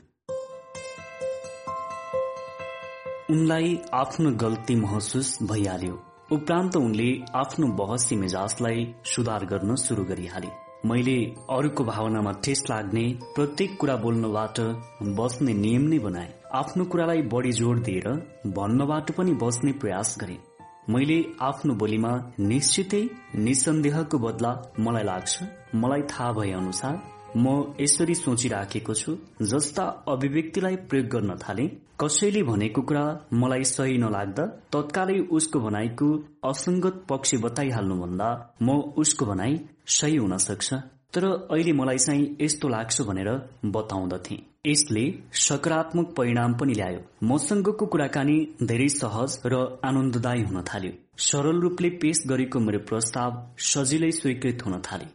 उनलाई 3.30 3.76
आफ्नो 3.94 4.32
गल्ती 4.44 4.76
महसुस 4.76 5.32
भइहाल्यो। 5.44 5.96
उपरान्त 6.32 6.78
उनले 6.78 7.10
आफ्नो 7.36 7.68
बहसी 7.76 8.16
मिजाजलाई 8.16 8.86
सुधार 9.06 9.46
गर्न 9.46 9.76
शुरू 9.76 10.04
गरिहाले। 10.04 10.52
मैले 10.88 11.18
अरूको 11.50 11.84
भावनामा 11.84 12.32
ठेस 12.44 12.64
लाग्ने 12.70 13.04
प्रत्येक 13.36 13.76
कुरा 13.80 13.96
बोल्नबाट 14.06 14.60
बस्ने 15.20 15.54
नियम 15.54 15.90
नै 15.90 16.00
बनाए। 16.00 16.32
आफ्नो 16.54 16.86
कुरालाई 16.86 17.22
बढी 17.36 17.52
जोड़ 17.60 17.80
दिएर 17.80 18.08
भन्नबाट 18.56 19.12
पनि 19.12 19.34
बस्ने 19.44 19.72
प्रयास 19.84 20.16
गरे। 20.22 20.38
मैले 20.92 21.18
आफ्नो 21.50 21.74
बोलीमा 21.82 22.12
निश्चितै 22.52 23.02
निसन्देहको 23.46 24.18
बदला 24.26 24.52
मलाई 24.86 25.04
लाग्छ। 25.10 25.34
मलाई 25.82 26.02
थाहा 26.12 26.32
भए 26.38 26.52
अनुसार 26.60 26.96
म 27.36 27.46
यसरी 27.82 28.16
सोचिराखेको 28.16 28.94
छु 29.02 29.12
जस्ता 29.52 29.84
अभिव्यक्तिलाई 30.14 30.76
प्रयोग 30.90 31.08
गर्न 31.14 31.36
थाले। 31.44 31.66
कसैले 32.02 32.42
भनेको 32.44 32.82
कुरा 32.90 33.04
मलाई 33.42 33.64
सही 33.70 33.98
नलाग्दा 34.04 34.46
तत्कालै 34.74 35.20
उसको 35.38 35.60
भनाइको 35.66 36.08
असंगत 36.52 36.96
पक्ष 37.10 37.36
बताइहाल्नुभन्दा 37.44 38.30
म 38.62 38.80
उसको 39.04 39.26
भनाइ 39.26 39.60
सही 39.98 40.18
हुन 40.18 40.38
सक्छ। 40.48 40.68
तर 41.14 41.26
अहिले 41.26 41.74
मलाई 41.74 41.98
चाहिँ 41.98 42.26
यस्तो 42.42 42.68
लाग्छ 42.70 43.02
भनेर 43.02 43.30
बताउँदथे। 43.76 44.36
यसले 44.68 45.04
सकारात्मक 45.44 46.14
परिणाम 46.18 46.54
पनि 46.54 46.74
ल्यायो। 46.74 47.00
मसँगको 47.28 47.86
कुराकानी 47.86 48.36
धेरै 48.64 48.88
सहज 48.90 49.40
र 49.46 49.56
आनन्ददायी 49.86 50.44
हुन 50.44 50.62
थाल्यो। 50.70 50.92
सरल 51.28 51.60
रूपले 51.62 51.90
पेश 52.02 52.24
गरेको 52.28 52.60
मेरो 52.60 52.80
प्रस्ताव 52.90 53.42
सजिलै 53.70 54.12
स्वीकृत 54.20 54.66
हुन 54.66 54.76
थाले। 54.88 55.08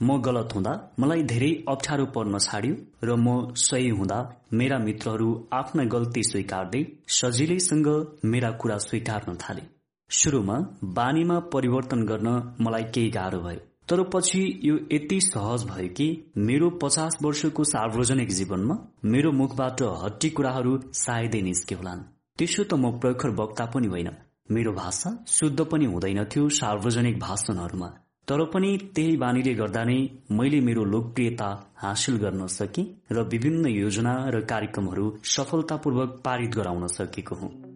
म 0.00 0.16
गलत 0.20 0.54
हुँदा 0.54 0.72
मलाई 1.00 1.22
धेरै 1.32 1.50
अप्ठ्यारो 1.68 2.06
पर्न 2.16 2.38
छाड्यो 2.38 2.74
र 3.04 3.16
म 3.16 3.54
सही 3.64 3.88
हुँदा 3.98 4.18
मेरा 4.52 4.78
मित्रहरू 4.78 5.28
आफ्ना 5.52 5.84
गल्ती 5.94 6.22
स्वीकार्दै 6.30 6.82
सजिलैसँग 7.18 7.88
मेरा 8.32 8.50
कुरा 8.62 8.78
स्वीकार्न 8.86 9.36
थाले। 9.44 9.62
शुरूमा 10.10 10.58
बानीमा 10.98 11.38
परिवर्तन 11.54 12.04
गर्न 12.06 12.28
मलाई 12.60 12.84
केही 12.94 13.10
गाह्रो 13.10 13.40
भयो। 13.40 13.62
तर 13.88 14.02
पछि 14.02 14.60
यो 14.64 14.74
यति 14.92 15.20
सहज 15.20 15.64
भयो 15.64 15.88
कि 15.88 16.32
मेरो 16.36 16.70
पचास 16.70 17.18
वर्षको 17.22 17.64
सार्वजनिक 17.64 18.28
जीवनमा 18.28 18.76
मेरो 19.04 19.32
मुखबाट 19.32 19.82
हट्टी 19.82 20.30
कुराहरू 20.30 20.78
सायदै 20.92 21.40
निस्के 21.40 21.74
होलान्। 21.74 22.00
त्यसो 22.38 22.64
त 22.64 22.74
म 22.74 22.98
प्रखर 22.98 23.30
वक्ता 23.30 23.64
पनि 23.66 23.86
होइन। 23.86 24.10
मेरो 24.50 24.72
भाषा 24.72 25.24
शुद्ध 25.28 25.60
पनि 25.64 25.84
हुँदैनथ्यो 25.84 26.48
सार्वजनिक 26.48 27.18
भाषणहरूमा। 27.18 27.88
तर 28.28 28.44
पनि 28.44 28.78
त्यही 28.94 29.16
बानीले 29.16 29.54
गर्दा 29.54 29.84
नै 29.84 29.98
मैले 30.30 30.60
मेरो 30.60 30.84
लोकप्रियता 30.84 31.48
हासिल 31.76 32.16
गर्न 32.16 32.46
सके 32.46 32.82
र 33.12 33.28
विभिन्न 33.28 33.66
योजना 33.66 34.14
र 34.28 34.40
कार्यक्रमहरू 34.40 35.12
सफलतापूर्वक 35.24 36.20
पारित 36.24 36.50
गराउन 36.50 36.86
सकेको 36.86 37.34
हुँ। 37.34 37.73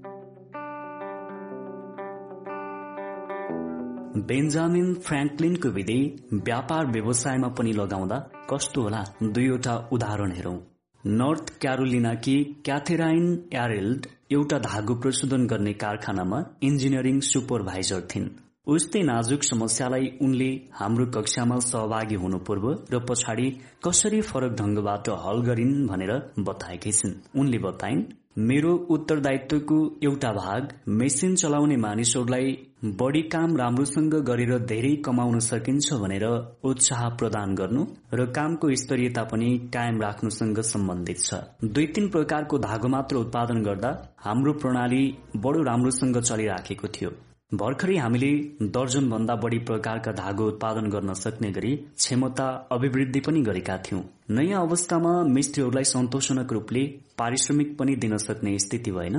बेन्जामिन 4.26 4.88
फ्रेङ्कलिनको 5.06 5.68
विधि 5.68 6.00
व्यापार 6.46 6.86
व्यवसायमा 6.94 7.48
पनि 7.58 7.72
लगाउँदा 7.72 8.18
कस्तो 8.50 8.82
होला 8.82 9.02
दुईवटा 9.22 9.74
उदाहरण 9.92 10.32
हेरौं। 10.32 10.58
नर्थ 11.04 11.52
क्यारोलिनाकी 11.60 12.36
क्याथेराइन 12.64 13.26
एरेल्ड 13.54 14.06
एउटा 14.32 14.58
धागो 14.58 14.94
प्रशोधन 15.02 15.46
गर्ने 15.46 15.72
कारखानामा 15.84 16.38
इन्जिनियरिङ 16.68 17.20
सुपरभाइजर 17.30 18.00
थिइन्। 18.10 18.28
उस्तै 18.66 19.02
नाजुक 19.02 19.42
समस्यालाई 19.42 20.06
उनले 20.22 20.50
हाम्रो 20.80 21.06
कक्षामा 21.16 21.58
सहभागी 21.66 22.14
हुनु 22.14 22.38
पूर्व 22.46 22.66
र 22.92 22.98
पछाडि 23.08 23.48
कसरी 23.84 24.20
फरक 24.30 24.52
ढंगबाट 24.60 25.08
हल 25.24 25.38
गरिन् 25.48 25.86
भनेर 25.88 26.12
बताएकी 26.48 26.92
छिन्। 26.92 27.14
उनले 27.40 27.58
बताइन् 27.58 28.02
मेरो 28.38 28.72
उत्तरदायित्वको 28.90 29.76
एउटा 30.04 30.30
भाग 30.32 30.68
मेसिन 30.98 31.34
चलाउने 31.34 31.76
मानिसहरूलाई 31.76 32.52
बढ़ी 33.00 33.22
काम 33.32 33.56
राम्रोसँग 33.56 34.14
गरेर 34.28 34.52
धेरै 34.64 34.94
कमाउन 35.04 35.38
सकिन्छ 35.38 35.98
भनेर 36.02 36.26
उत्साह 36.70 37.08
प्रदान 37.18 37.54
गर्नु 37.54 37.84
र 38.14 38.26
कामको 38.32 38.74
स्तरीयता 38.82 39.24
पनि 39.32 39.50
कायम 39.74 40.00
राख्नुसँग 40.02 40.60
सम्बन्धित 40.72 41.18
छ। 41.20 41.42
दुई 41.64 41.86
तीन 41.86 42.08
प्रकारको 42.08 42.58
धागो 42.58 42.88
मात्र 42.88 43.16
उत्पादन 43.16 43.62
गर्दा 43.62 43.90
हाम्रो 44.24 44.52
प्रणाली 44.62 45.02
बडो 45.36 45.62
राम्रोसँग 45.62 46.20
चलिराखेको 46.20 46.88
थियो। 46.88 47.10
भर्खरै 47.52 47.94
हामीले 47.96 48.28
दर्जन 48.72 49.08
भन्दा 49.10 49.34
बढ़ी 49.42 49.58
प्रकारका 49.58 50.12
धागो 50.12 50.46
उत्पादन 50.46 50.88
गर्न 50.90 51.12
सक्ने 51.14 51.50
गरी 51.50 51.70
क्षमता 51.76 52.46
अभिवृद्धि 52.72 53.20
पनि 53.20 53.40
गरेका 53.42 53.76
थियौं। 53.78 54.02
नयाँ 54.30 54.60
अवस्थामा 54.62 55.12
मिस्त्रीहरूलाई 55.28 55.84
सन्तोषजनक 55.90 56.52
रूपले 56.52 56.82
पारिश्रमिक 57.18 57.76
पनि 57.78 57.94
दिन 57.96 58.16
सक्ने 58.18 58.58
स्थिति 58.58 58.92
भएन। 58.92 59.16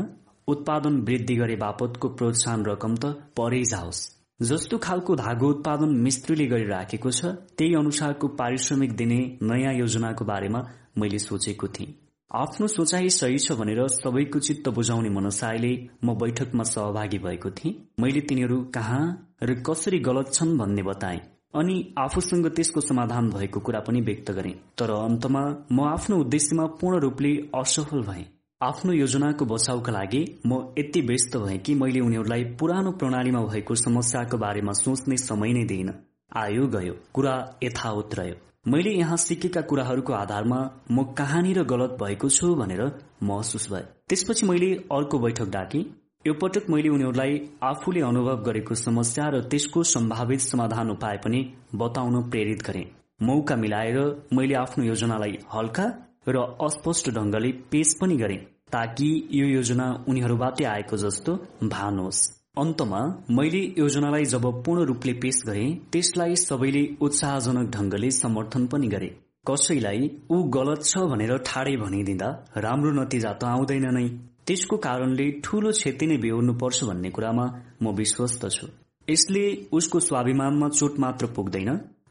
उत्पादन 0.47 0.99
वृद्धि 1.07 1.35
गरे 1.35 1.55
बापतको 1.55 2.09
प्रोत्साहन 2.17 2.65
रकम 2.65 2.95
त 2.95 3.13
परै 3.37 3.63
जाओस्। 3.71 4.01
जस्तो 4.39 4.77
खालको 4.77 5.15
धागो 5.15 5.49
उत्पादन 5.49 5.95
मिस्त्रीले 6.05 6.45
गरिराखेको 6.47 7.11
छ 7.11 7.33
त्यही 7.57 7.73
अनुसारको 7.75 8.27
पारिश्रमिक 8.35 8.95
दिने 8.95 9.19
नयाँ 9.43 9.73
योजनाको 9.75 10.25
बारेमा 10.25 10.61
मैले 10.97 11.19
सोचेको 11.19 11.67
थिएँ। 11.69 11.93
आफ्नो 12.31 12.67
सोचाइ 12.67 13.09
सही 13.09 13.37
छ 13.39 13.51
भनेर 13.51 13.87
सबैको 13.87 14.39
चित्त 14.39 14.67
बुझाउने 14.69 15.09
मनसायले 15.09 15.71
म 16.05 16.13
बैठकमा 16.15 16.63
सहभागी 16.63 17.17
भएको 17.19 17.49
थिएँ। 17.51 17.73
मैले 17.99 18.21
तिनीहरू 18.21 18.57
कहाँ 18.75 19.05
र 19.43 19.53
कसरी 19.67 19.99
गलत 19.99 20.29
छन् 20.33 20.57
भन्ने 20.57 20.83
बताए 20.83 21.21
अनि 21.55 21.77
आफूसँग 21.97 22.47
त्यसको 22.47 22.81
समाधान 22.81 23.29
भएको 23.29 23.59
कुरा 23.59 23.79
पनि 23.79 24.01
व्यक्त 24.01 24.29
गरे। 24.31 24.51
तर 24.77 24.91
अन्तमा 24.91 25.41
म 25.71 25.87
आफ्नो 25.87 26.17
उद्देश्यमा 26.17 26.65
पूर्ण 26.81 26.99
रूपले 26.99 27.31
असफल 27.55 28.01
भए। 28.01 28.25
आफ्नो 28.61 28.93
योजनाको 28.93 29.45
बचाउका 29.45 29.91
लागि 29.91 30.21
म 30.45 30.61
यति 30.79 31.01
व्यस्त 31.01 31.37
भए 31.37 31.57
कि 31.57 31.75
मैले 31.75 31.99
उनीहरूलाई 31.99 32.43
पुरानो 32.59 32.91
प्रणालीमा 32.91 33.41
भएको 33.45 33.75
समस्याको 33.75 34.37
बारेमा 34.37 34.77
सोच्ने 34.81 35.17
समय 35.19 35.53
नै 35.53 35.65
दिइन 35.65 35.89
आयो 36.37 36.67
गयो। 36.77 36.93
कुरा 37.13 37.35
यथावत 37.63 38.15
रह्यो। 38.15 38.48
मैले 38.67 38.89
यहाँ 38.89 39.17
सिकेका 39.17 39.61
कुराहरूको 39.61 40.13
आधारमा 40.13 40.57
म 40.91 41.03
कहाँनिर 41.03 41.63
गलत 41.63 41.97
भएको 42.01 42.29
छु 42.29 42.55
भनेर 42.55 42.81
महसुस 43.23 43.71
भए। 43.71 43.81
त्यसपछि 44.09 44.45
मैले 44.45 44.73
अर्को 44.91 45.19
बैठक 45.19 45.49
डाके। 45.49 45.79
यो 46.27 46.33
पटक 46.33 46.69
मैले 46.69 46.89
उनीहरूलाई 46.89 47.39
आफूले 47.63 48.01
अनुभव 48.01 48.43
गरेको 48.43 48.75
समस्या 48.75 49.27
र 49.29 49.41
त्यसको 49.41 49.83
सम्भावित 49.83 50.39
समाधान 50.39 50.89
उपाय 50.89 51.17
पनि 51.17 51.41
बताउन 51.75 52.29
प्रेरित 52.29 52.61
गरे। 52.61 52.85
मौका 53.21 53.55
मिलाएर 53.55 54.27
मैले 54.33 54.55
आफ्नो 54.55 54.85
योजनालाई 54.85 55.37
हल्का 55.53 55.85
र 56.29 56.37
अस्पष्ट 56.61 57.09
ढंगले 57.09 57.51
पेश 57.71 57.95
पनि 58.01 58.17
गरे 58.17 58.35
ताकि 58.71 59.09
यो 59.31 59.47
योजना 59.47 60.05
उनीहरूबाटै 60.07 60.65
आएको 60.65 60.97
जस्तो 60.97 61.35
भानुहोस् 61.63 62.38
अन्तमा 62.59 62.99
मैले 63.31 63.59
योजनालाई 63.77 64.25
जब 64.31 64.45
पूर्ण 64.63 64.85
रूपले 64.85 65.13
पेश 65.23 65.37
गरे 65.47 65.65
त्यसलाई 65.91 66.35
सबैले 66.41 66.83
उत्साहजनक 67.01 67.69
ढंगले 67.75 68.09
समर्थन 68.13 68.65
पनि 68.73 68.87
गरे। 68.87 69.09
कसैलाई 69.49 70.09
ऊ 70.31 70.37
गलत 70.55 70.81
छ 70.83 71.03
भनेर 71.11 71.31
ठाडै 71.49 71.75
भनिदिँदा 71.83 72.29
राम्रो 72.65 72.91
नतिजा 72.99 73.31
त 73.33 73.43
आउँदैन 73.51 73.87
नै। 73.97 74.05
त्यसको 74.47 74.77
कारणले 74.87 75.29
ठूलो 75.45 75.71
क्षति 75.79 76.05
नै 76.11 76.17
बेहोर्नु 76.25 76.53
पर्छ 76.61 76.83
भन्ने 76.89 77.09
कुरामा 77.15 77.45
म 77.81 77.95
विश्वस्त 77.95 78.45
छु। 78.55 78.67
यसले 79.07 79.43
उसको 79.77 79.99
स्वाभिमानमा 80.09 80.69
चोट 80.79 80.99
मात्र 80.99 81.25
पुग्दैन 81.35 81.69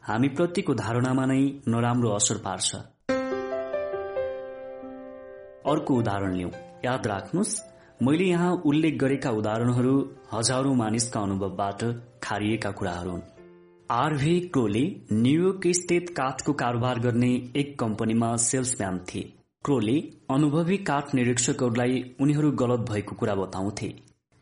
हामी 0.09 0.28
प्रतिको 0.36 0.75
धारणामा 0.85 1.25
नै 1.33 1.43
नराम्रो 1.68 2.10
असर 2.18 2.44
पार्छ। 2.47 2.70
अर्को 5.73 5.93
उदाहरण 6.01 6.33
लिऊ 6.36 6.51
याद 6.85 7.07
राख्नुहोस् 7.07 7.60
मैले 8.02 8.25
यहाँ 8.25 8.62
उल्लेख 8.67 8.94
गरेका 8.94 9.31
उदाहरणहरू 9.31 9.93
हजारौं 10.33 10.75
मानिसका 10.75 11.20
अनुभवबाट 11.20 11.81
खारिएका 12.23 12.70
कुराहरू 12.70 13.10
हुन्। 13.10 13.23
आरभी 13.91 14.41
क्रोले 14.41 14.83
न्यूयोर्क 15.12 15.67
स्थित 15.67 16.10
काठको 16.10 16.52
कारोबार 16.52 16.99
गर्ने 16.99 17.31
एक 17.57 17.78
कम्पनीमा 17.78 18.36
सेल्सम्यान 18.36 18.99
थिए। 18.99 19.23
क्रोले 19.65 19.97
अनुभवी 20.31 20.77
काठ 20.77 21.15
निरीक्षकहरूलाई 21.15 22.15
उनीहरू 22.20 22.51
गलत 22.52 22.86
भएको 22.91 23.17
कुरा 23.17 23.35
बताउँथे। 23.35 23.94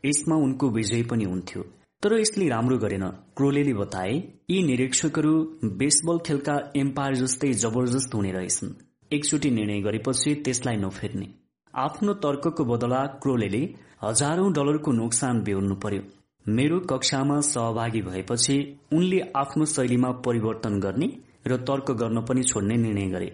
यसमा 0.05 0.35
उनको 0.35 0.69
विजय 0.69 1.03
पनि 1.03 1.23
हुन्थ्यो। 1.23 1.63
तर 2.03 2.19
यसले 2.19 2.49
राम्रो 2.49 2.77
गरेन। 2.77 3.07
क्रोले 3.37 3.73
बताए 3.73 4.13
यी 4.49 4.63
निरीक्षकहरू 4.63 5.33
बेसबल 5.63 6.17
खेलका 6.17 6.59
एम्पायर 6.75 7.15
जस्तै 7.15 7.53
जबरजस्त 7.53 8.15
हुने 8.15 8.31
रहेछन्। 8.31 8.73
एकचोटि 9.13 9.51
निर्णय 9.51 9.81
गरेपछि 9.81 10.35
त्यसलाई 10.35 10.75
नफेर्ने। 10.75 11.46
आफ्नो 11.77 12.13
तर्कको 12.21 12.63
बदला 12.65 13.05
क्रोले 13.23 13.61
हजारौं 14.03 14.51
डलरको 14.53 14.91
नोक्सान 14.91 15.41
बेहोर्नु 15.43 15.75
पर्यो। 15.75 16.01
मेरो 16.45 16.79
कक्षामा 16.89 17.39
सहभागी 17.41 18.01
भएपछि 18.01 18.55
उनले 18.93 19.19
आफ्नो 19.35 19.65
शैलीमा 19.65 20.11
परिवर्तन 20.25 20.79
गर्ने 20.79 21.09
र 21.47 21.57
तर्क 21.63 21.91
गर्न 21.91 22.21
पनि 22.21 22.43
छोड्ने 22.43 22.77
निर्णय 22.77 23.07
गरे। 23.07 23.27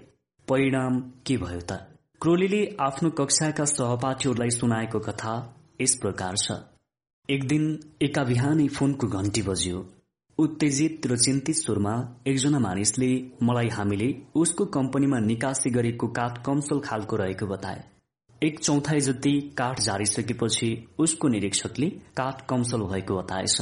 परिणाम 0.47 0.99
के 1.25 1.38
भयो 1.38 1.59
त? 1.59 1.80
क्रोलीले 2.22 2.61
आफ्नो 2.80 3.09
कक्षाका 3.09 3.65
सहपाठीहरूलाई 3.65 4.49
सुनाएको 4.49 4.99
कथा 4.99 5.33
यस 5.81 5.95
प्रकार 5.95 6.35
छ। 6.38 6.59
एक 7.30 7.47
दिन 7.47 7.63
एका 8.01 8.23
बिहानै 8.23 8.67
फोनको 8.67 9.07
घण्टी 9.07 9.41
बज्यो। 9.41 9.85
उत्तेजित 10.38 11.07
र 11.07 11.17
चिन्तित 11.17 11.55
स्वरमा 11.55 11.95
एकजना 12.27 12.59
मानिसले 12.59 13.09
मलाई 13.43 13.69
हामीले 13.69 14.11
उसको 14.35 14.65
कम्पनीमा 14.75 15.19
निकासी 15.22 15.69
गरेको 15.69 16.07
काठ 16.19 16.43
कमसल 16.45 16.80
खालको 16.80 17.15
रहेको 17.15 17.47
बताए। 17.47 17.83
एक 18.43 18.59
चौथाइ 18.59 18.99
जति 18.99 19.31
काठ 19.57 19.80
झारिसकेपछि 19.80 20.69
उसको 20.99 21.27
निरीक्षकले 21.27 21.88
काठ 22.17 22.41
कमसल 22.49 22.81
भएको 22.83 23.17
बताएछ। 23.17 23.61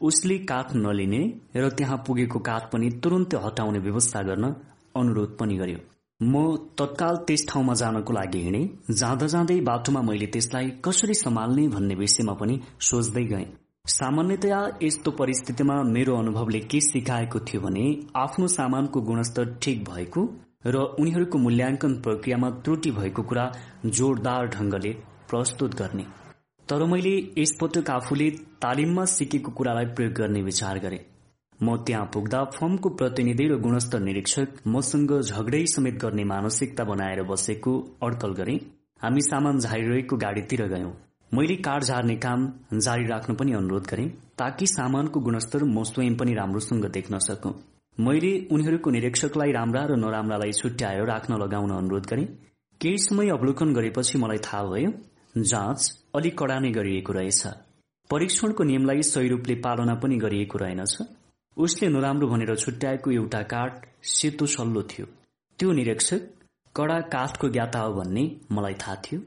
उसले 0.00 0.38
काठ 0.50 0.74
नलिने 0.74 1.22
र 1.56 1.68
त्यहाँ 1.70 1.96
पुगेको 2.06 2.38
काठ 2.38 2.70
पनि 2.72 2.88
तुरन्तै 3.02 3.40
हटाउने 3.44 3.78
व्यवस्था 3.78 4.22
गर्न 4.22 4.54
अनुरोध 4.96 5.36
पनि 5.40 5.56
गर्यो। 5.56 5.78
म 6.20 6.56
तत्काल 6.78 7.16
त्यस 7.26 7.46
ठाउँमा 7.48 7.74
जानको 7.74 8.12
लागि 8.12 8.38
हिँडे। 8.38 8.62
जाँदा 8.94 9.26
जाँदै 9.26 9.60
बाटोमा 9.60 10.02
मैले 10.02 10.26
त्यसलाई 10.26 10.70
कसरी 10.84 11.14
सम्हाल्ने 11.14 11.68
भन्ने 11.68 11.94
विषयमा 11.94 12.32
पनि 12.32 12.60
सोच्दै 12.80 13.24
गएँ। 13.24 13.46
सामान्यतया 13.88 14.60
यस्तो 14.82 15.10
परिस्थितिमा 15.10 15.82
मेरो 15.92 16.16
अनुभवले 16.16 16.60
के 16.70 16.80
सिकाएको 16.80 17.40
थियो 17.40 17.60
भने 17.60 17.84
आफ्नो 18.16 18.46
सामानको 18.48 19.00
गुणस्तर 19.00 19.54
ठिक 19.62 19.84
भएको 19.84 20.22
र 20.66 20.76
उनीहरूको 21.00 21.38
मूल्याङ्कन 21.38 21.94
प्रक्रियामा 22.00 22.50
त्रुटि 22.64 22.90
भएको 22.90 23.22
कुरा 23.22 23.44
जोरदार 23.86 24.46
ढंगले 24.48 24.92
प्रस्तुत 25.30 25.74
गर्ने। 25.74 26.04
तर 26.68 26.84
मैले 26.84 27.16
यसपटक 27.38 27.90
आफूले 27.90 28.30
तालिममा 28.62 29.04
सिकेको 29.04 29.50
कुरालाई 29.52 29.86
प्रयोग 29.96 30.12
गर्ने 30.12 30.42
विचार 30.42 30.78
गरे। 30.78 31.00
म 31.60 31.76
त्यहाँ 31.86 32.06
पुग्दा 32.14 32.44
फर्मको 32.54 32.88
प्रतिनिधि 33.00 33.46
र 33.48 33.58
गुणस्तर 33.58 34.00
निरीक्षक 34.00 34.48
मसँग 34.66 35.12
झगडै 35.20 35.64
समेत 35.66 35.94
गर्ने 35.94 36.24
मानसिकता 36.24 36.84
बनाएर 36.84 37.22
बसेको 37.22 37.72
अड्कल 38.02 38.32
गरे। 38.32 38.56
हामी 39.02 39.20
सामान 39.20 39.58
झारिरहेको 39.58 40.16
गाडीतिर 40.16 40.66
गयौं। 40.68 40.90
मैले 41.32 41.56
कार 41.56 41.82
झार्ने 41.82 42.16
काम 42.16 42.48
जारी 42.78 43.06
राख्न 43.06 43.34
पनि 43.34 43.52
अनुरोध 43.52 43.86
गरे 43.90 44.08
ताकि 44.38 44.66
सामानको 44.66 45.20
गुणस्तर 45.20 45.64
म 45.66 45.82
स्वयं 45.84 46.16
पनि 46.16 46.34
राम्रोसँग 46.34 46.84
देख्न 46.90 47.18
सकौं। 47.18 47.52
मैले 48.00 48.48
उनीहरूको 48.50 48.90
निरीक्षकलाई 48.90 49.52
राम्रा 49.52 49.82
र 49.84 49.96
नराम्रालाई 49.96 50.52
छुट्याएर 50.52 51.06
राख्न 51.06 51.34
लगाउन 51.34 51.70
अनुरोध 51.70 52.06
गरे। 52.06 52.24
केही 52.80 52.98
समय 52.98 53.28
अवलोकन 53.30 53.74
गरेपछि 53.74 54.18
मलाई 54.18 54.38
थाहा 54.38 54.62
भयो 54.64 54.90
जाँच 55.42 55.80
अलिक 56.14 56.38
कडा 56.38 56.58
नै 56.58 56.70
गरिएको 56.70 57.12
रहेछ। 57.12 57.46
परीक्षणको 58.10 58.64
नियमलाई 58.64 59.02
सही 59.02 59.28
रूपले 59.28 59.54
पालना 59.54 59.94
पनि 59.94 60.16
गरिएको 60.16 60.58
रहेनछ। 60.58 60.96
उसले 61.56 61.88
नराम्रो 61.88 62.28
भनेर 62.28 62.54
छुट्याएको 62.56 63.10
एउटा 63.10 63.42
काठ 63.42 63.86
सेतो 64.02 64.46
सल्लो 64.46 64.82
थियो। 64.82 65.06
त्यो 65.58 65.72
निरीक्षक 65.72 66.20
कडा 66.74 66.98
काठको 67.14 67.48
ज्ञाता 67.48 67.80
हो 67.80 67.92
भन्ने 67.94 68.24
मलाई 68.52 68.74
थाहा 68.74 68.96
थियो। 69.04 69.20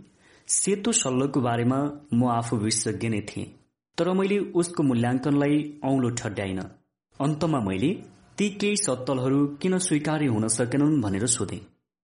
सेतो 0.47 0.91
सल्लोको 0.91 1.41
बारेमा 1.41 1.79
म 2.13 2.27
आफू 2.29 2.57
विशेषज्ञ 2.57 3.09
नै 3.09 3.21
थिएँ। 3.21 3.47
तर 3.97 4.13
मैले 4.13 4.37
उसको 4.59 4.83
मूल्याङ्कनलाई 4.83 5.79
औलो 5.83 6.09
ठड्याइन। 6.09 6.59
अन्तमा 7.19 7.59
मैले 7.59 7.91
ती 8.37 8.47
केही 8.49 8.75
सत्तलहरू 8.75 9.45
किन 9.61 9.77
स्वीकार्य 9.77 10.25
हुन 10.25 10.47
सकेनन् 10.47 11.01
भनेर 11.01 11.25
सोधे। 11.25 11.59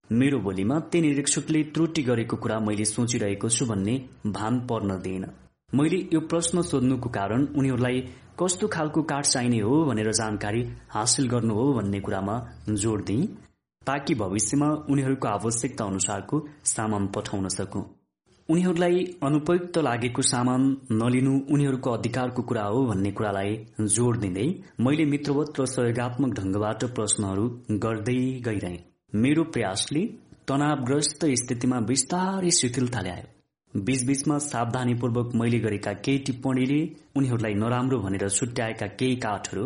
मेरो 0.09 0.37
बोलीमा 0.39 0.79
ती 0.91 1.01
निरीक्षकले 1.01 1.61
त्रुटि 1.63 2.03
गरेको 2.03 2.37
कुरा 2.37 2.57
मैले 2.59 2.85
सोचिरहेको 2.85 3.49
छु 3.49 3.65
भन्ने 3.65 3.93
भान 4.27 4.59
पर्न 4.67 4.97
दिएन। 4.97 5.25
मैले 5.73 5.99
यो 6.13 6.19
प्रश्न 6.27 6.61
सोध्नुको 6.61 7.09
कारण 7.09 7.45
उनीहरूलाई 7.57 8.01
कस्तो 8.39 8.67
खालको 8.67 9.01
काठ 9.03 9.25
चाहिने 9.25 9.59
हो 9.59 9.83
भनेर 9.85 10.11
जानकारी 10.11 10.63
हासिल 10.89 11.27
गर्नु 11.29 11.53
हो 11.53 11.71
भन्ने 11.73 11.99
कुरामा 11.99 12.41
जोड़ 12.81 13.01
दिए 13.01 13.27
ताकि 13.87 14.15
भविष्यमा 14.15 14.69
उनीहरूको 14.89 15.27
आवश्यकता 15.27 15.85
अनुसारको 15.85 16.45
सामान 16.67 17.07
पठाउन 17.07 17.47
सकूं। 17.57 17.83
उनीहरूलाई 18.49 19.03
अनुपयुक्त 19.23 19.77
लागेको 19.79 20.21
सामान 20.29 20.63
नलिनु 21.01 21.33
उनीहरूको 21.53 21.91
अधिकारको 21.91 22.41
कुरा 22.47 22.63
हो 22.65 22.79
भन्ने 22.87 23.11
कुरालाई 23.17 23.51
जोड़ 23.93 24.15
दिँदै 24.17 24.47
मैले 24.79 25.05
मित्रवत 25.11 25.59
र 25.59 25.65
सहयोगात्मक 25.73 26.33
ढंगबाट 26.39 26.83
प्रश्नहरू 26.95 27.45
गर्दै 27.85 28.15
गइरहे। 28.47 28.77
मेरो 29.13 29.43
प्रयासले 29.53 30.01
तनावग्रस्त 30.47 31.23
स्थितिमा 31.41 31.79
बिस्तारै 31.89 32.51
शिथिलता 32.57 33.01
ल्यायो 33.05 33.81
बीचबीचमा 33.85 34.37
सावधानीपूर्वक 34.45 35.29
मैले 35.41 35.59
गरेका 35.59 35.93
केही 36.05 36.23
टिप्पणीले 36.27 36.81
उनीहरूलाई 37.17 37.55
नराम्रो 37.61 37.99
भनेर 37.99 38.27
छुट्याएका 38.29 38.87
केही 38.99 39.15
काठहरू 39.25 39.65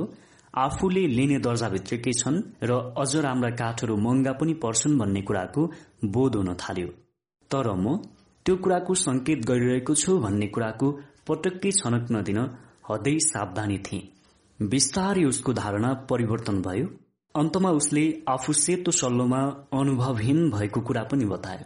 आफूले 0.53 1.03
लिने 1.15 1.39
दर्जाभित्रकै 1.47 2.13
छन् 2.21 2.37
र 2.69 2.77
अझ 3.01 3.09
राम्रा 3.25 3.49
काठहरू 3.63 3.97
महँगा 4.05 4.33
पनि 4.39 4.53
पर्छन् 4.63 4.99
भन्ने 5.01 5.21
कुराको 5.29 5.65
बोध 6.13 6.35
हुन 6.35 6.53
थाल्यो। 6.63 6.93
तर 7.51 7.71
म 7.75 7.97
त्यो 8.47 8.55
कुराको 8.65 8.93
संकेत 8.95 9.39
गरिरहेको 9.47 9.93
छु 10.01 10.13
भन्ने 10.25 10.47
कुराको 10.55 10.87
पटक्कै 11.27 11.71
छनक 11.77 12.11
नदिन 12.15 12.37
हदै 12.89 13.13
सावधानी 13.23 13.77
थिए। 13.87 14.67
बिस्तारै 14.71 15.23
उसको 15.29 15.53
धारणा 15.53 15.89
परिवर्तन 16.11 16.61
भयो। 16.67 16.85
अन्तमा 17.35 17.71
उसले 17.79 18.03
आफू 18.35 18.53
सेतो 18.59 18.91
सल्लोमा 18.99 19.41
अनुभवहीन 19.79 20.39
भएको 20.51 20.81
कुरा 20.89 21.03
पनि 21.11 21.25
बतायो। 21.33 21.65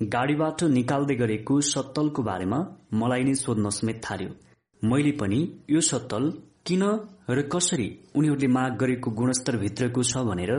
गाडीबाट 0.00 0.62
निकाल्दै 0.76 1.16
गरेको 1.22 1.58
सत्तलको 1.70 2.22
बारेमा 2.22 2.62
मलाई 3.02 3.24
नै 3.24 3.34
सोध्न 3.42 3.74
समेत 3.80 4.00
थाल्यो। 4.06 4.30
मैले 4.82 5.12
पनि 5.20 5.40
यो 5.70 5.80
सत्तल 5.90 6.32
किन 6.66 6.88
र 7.30 7.48
कसरी 7.52 7.88
उनीहरूले 8.16 8.54
माग 8.56 8.80
गरेको 8.82 9.18
गुणस्तर 9.18 9.62
भित्रको 9.66 10.08
छ 10.12 10.26
भनेर 10.30 10.52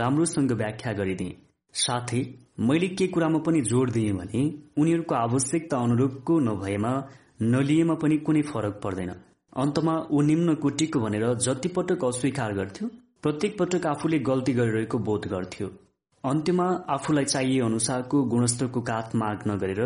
राम्रोसँग 0.00 0.60
व्याख्या 0.60 0.98
गरिदिए। 1.00 1.38
साथै 1.74 2.26
मैले 2.58 2.86
के 2.90 3.06
कुरामा 3.06 3.38
पनि 3.38 3.60
जोड़ 3.62 3.90
दिएँ 3.90 4.12
भने 4.12 4.40
उनीहरूको 4.78 5.14
आवश्यकता 5.14 5.78
अनुरूपको 5.78 6.38
नभएमा 6.40 6.92
नलिएमा 7.42 7.94
पनि 7.94 8.16
कुनै 8.18 8.42
फरक 8.44 8.80
पर्दैन। 8.84 9.12
अन्तमा 9.56 9.94
ऊ 10.10 10.22
निम्न 10.22 10.54
कोटीको 10.54 11.00
भनेर 11.00 11.26
जति 11.38 11.68
पटक 11.68 12.04
अस्वीकार 12.04 12.54
गर्थ्यो 12.54 12.88
प्रत्येक 13.22 13.58
पटक 13.58 13.86
आफूले 13.86 14.18
गल्ती 14.20 14.52
गरिरहेको 14.52 14.98
बोध 15.08 15.28
गर्थ्यो। 15.28 15.68
अन्त्यमा 16.24 16.66
आफूलाई 16.90 17.24
चाहिए 17.24 17.60
अनुसारको 17.60 18.22
गुणस्तरको 18.24 18.80
काठ 18.90 19.14
माग 19.16 19.46
नगरेर 19.48 19.80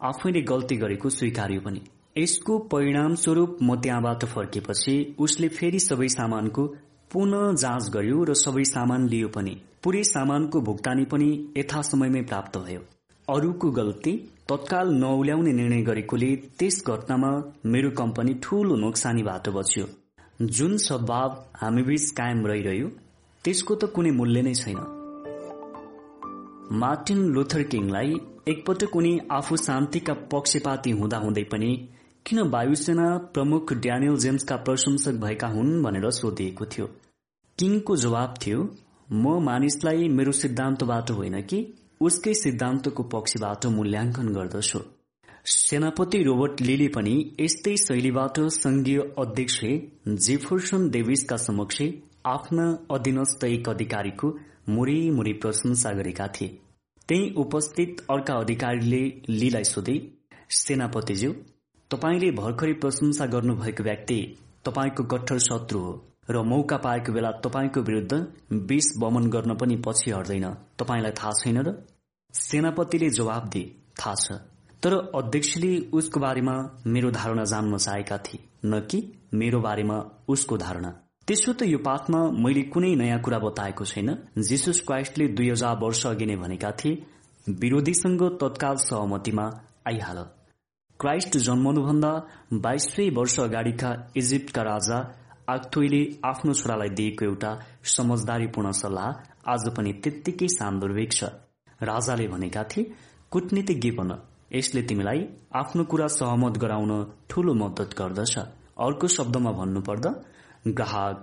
आफैले 0.00 0.42
गल्ती 0.52 0.76
गरेको 0.76 1.10
स्वीकार्यो 1.10 1.60
पनि। 1.60 1.82
यसको 2.18 2.58
परिणाम 2.70 3.14
स्वरूप 3.16 3.58
म 3.62 3.80
त्यहाँबाट 3.82 4.24
फर्केपछि 4.28 4.96
उसले 5.18 5.48
फेरि 5.58 5.80
सबै 5.80 6.08
सामानको 6.16 6.66
पुनः 7.10 7.52
जाँच 7.56 7.90
गर्यो 7.90 8.24
र 8.24 8.34
सबै 8.36 8.64
सामान 8.70 9.08
लियो 9.08 9.28
पनि। 9.36 9.58
पूरै 9.82 10.02
सामानको 10.04 10.60
भुक्तानी 10.66 11.04
पनि 11.12 11.28
यथा 11.56 11.80
समयमै 11.86 12.20
प्राप्त 12.30 12.58
भयो। 12.64 12.80
अरूको 13.28 13.68
गल्ती 13.78 14.12
तत्काल 14.50 14.92
नौल्याउने 14.96 15.52
निर्णय 15.52 15.80
गरेकोले 15.88 16.28
त्यस 16.58 16.76
घटनामा 16.86 17.30
मेरो 17.72 17.90
कम्पनी 18.00 18.34
ठूलो 18.42 18.76
नोक्सानीबाट 18.82 19.48
बच्यो 19.56 19.86
जुन 20.58 20.76
सद्भाव 20.84 21.30
हामीबीच 21.62 22.04
कायम 22.18 22.46
रहिरह्यो 22.46 22.88
त्यसको 23.44 23.74
त 23.74 23.88
कुनै 23.96 24.12
मूल्य 24.18 24.42
नै 24.42 24.52
छैन। 24.54 24.78
मार्टिन 26.82 27.24
लुथर 27.34 27.62
किङलाई 27.72 28.14
एकपटक 28.48 28.96
उनी 28.96 29.12
आफू 29.38 29.56
शान्तिका 29.64 30.14
पक्षपाती 30.32 30.90
हुँदाहुँदै 31.00 31.44
पनि 31.52 31.72
किन 32.26 32.38
वायुसेना 32.54 33.08
प्रमुख 33.34 33.74
ड्यानियल 33.84 34.16
जेम्सका 34.26 34.56
प्रशंसक 34.68 35.20
भएका 35.24 35.48
हुन् 35.48 35.74
भनेर 35.82 36.08
सोधिएको 36.20 36.70
थियो। 36.72 36.86
किङको 37.58 37.96
जवाब 38.04 38.40
थियो 38.42 38.62
म 39.12 39.38
मानिसलाई 39.44 40.08
मेरो 40.08 40.32
सिद्धान्तबाट 40.32 41.10
होइन 41.10 41.40
कि 41.42 41.58
उसकै 42.00 42.32
सिद्धान्तको 42.34 43.02
पक्षबाट 43.12 43.66
मूल्याङ्कन 43.72 44.28
गर्दछु। 44.32 44.78
सेनापति 45.46 46.22
रोबर्ट 46.22 46.60
लिली 46.60 46.86
पनि 46.88 47.14
यस्तै 47.40 47.74
शैलीबाट 47.76 48.40
संघीय 48.54 48.98
अध्यक्ष 49.18 49.58
जेफरसन 50.26 50.88
डेभिसका 50.90 51.36
समक्ष 51.36 51.82
आफ्ना 52.26 52.66
अधीनस्थ 52.90 53.44
एक 53.44 53.68
अधिकारीको 53.68 54.30
मुरी 54.68 54.98
मुरी 55.10 55.32
प्रशंसा 55.42 55.92
गरेका 55.92 56.26
थिए। 56.28 56.48
त्यही 57.08 57.32
उपस्थित 57.36 58.00
अर्का 58.10 58.34
अधिकारीले 58.34 59.02
लीलाई 59.30 59.64
सोधे 59.64 59.96
सेनापतिज्यू 60.50 61.32
तपाईँले 61.90 62.30
भर्खरै 62.30 62.72
प्रशंसा 62.82 63.26
गर्नुभएको 63.26 63.84
व्यक्ति 63.84 64.18
तपाईँको 64.64 65.04
कट्टर 65.12 65.38
शत्रु 65.48 65.80
हो। 65.80 65.92
र 66.32 66.42
मौका 66.42 66.76
पाएको 66.76 67.12
बेला 67.12 67.30
तपाईँको 67.44 67.80
विरूद्ध 67.80 68.12
विष 68.70 68.86
बमन 68.98 69.30
गर्न 69.30 69.54
पनि 69.54 69.76
पछि 69.76 70.10
हट्दैन। 70.10 70.46
तपाईँलाई 70.78 71.12
थाहा 71.12 71.32
छैन 71.40 71.58
र? 71.58 71.74
सेनापतिले 72.34 73.10
जवाब 73.10 73.48
दिए 73.48 73.70
थाहा 74.00 74.14
छ। 74.14 74.40
तर 74.82 74.94
अध्यक्षले 75.14 75.72
उसको 75.92 76.20
बारेमा 76.20 76.54
मेरो 76.86 77.10
धारणा 77.10 77.44
जान्न 77.44 77.76
चाहेका 77.76 78.18
थिए 78.18 78.44
न 78.64 78.80
कि 78.80 78.98
मेरो 79.34 79.60
बारेमा 79.60 79.98
उसको 80.28 80.56
धारणा। 80.56 80.90
त्यसो 81.26 81.52
त 81.52 81.62
यो 81.62 81.78
पाठमा 81.78 82.20
मैले 82.34 82.62
कुनै 82.62 82.94
नयाँ 82.94 83.20
कुरा 83.20 83.38
बताएको 83.38 83.84
छैन। 83.84 84.08
जिसुस 84.38 84.80
क्राइस्टले 84.80 85.28
दुई 85.28 85.50
हजार 85.50 85.76
वर्ष 85.78 86.06
अघि 86.06 86.26
नै 86.26 86.36
भनेका 86.36 86.70
थिए 86.72 87.02
विरोधीसँग 87.46 88.22
तत्काल 88.40 88.76
सहमतिमा 88.76 89.46
आइहाल। 89.88 90.18
क्राइस्ट 91.00 91.36
जन्मनुभन्दा 91.36 92.12
बाइसै 92.52 93.08
वर्ष 93.10 93.38
अगाडिका 93.40 93.90
इजिप्टका 94.16 94.62
राजा 94.62 94.98
आक्थोइले 95.48 96.02
आफ्नो 96.24 96.52
छोरालाई 96.54 96.88
दिएको 96.98 97.24
एउटा 97.24 97.50
समझदारीपूर्ण 97.92 98.70
सल्लाह 98.72 99.08
आज 99.52 99.68
पनि 99.76 99.92
त्यत्तिकै 100.02 100.48
सान्दर्भिक 100.48 101.12
छ। 101.12 101.24
राजाले 101.80 102.26
भनेका 102.28 102.62
थिए 102.70 102.90
कूटनीतिज्ञ 103.32 103.90
बन 103.98 104.10
यसले 104.52 104.82
तिमीलाई 104.88 105.20
आफ्नो 105.54 105.84
कुरा 105.84 106.06
सहमत 106.14 106.58
गराउन 106.62 106.92
ठूलो 107.30 107.54
मद्दत 107.54 107.94
गर्दछ। 107.98 108.34
अर्को 108.78 109.06
शब्दमा 109.08 109.52
भन्नुपर्दा 109.52 110.10
ग्राहक 110.68 111.18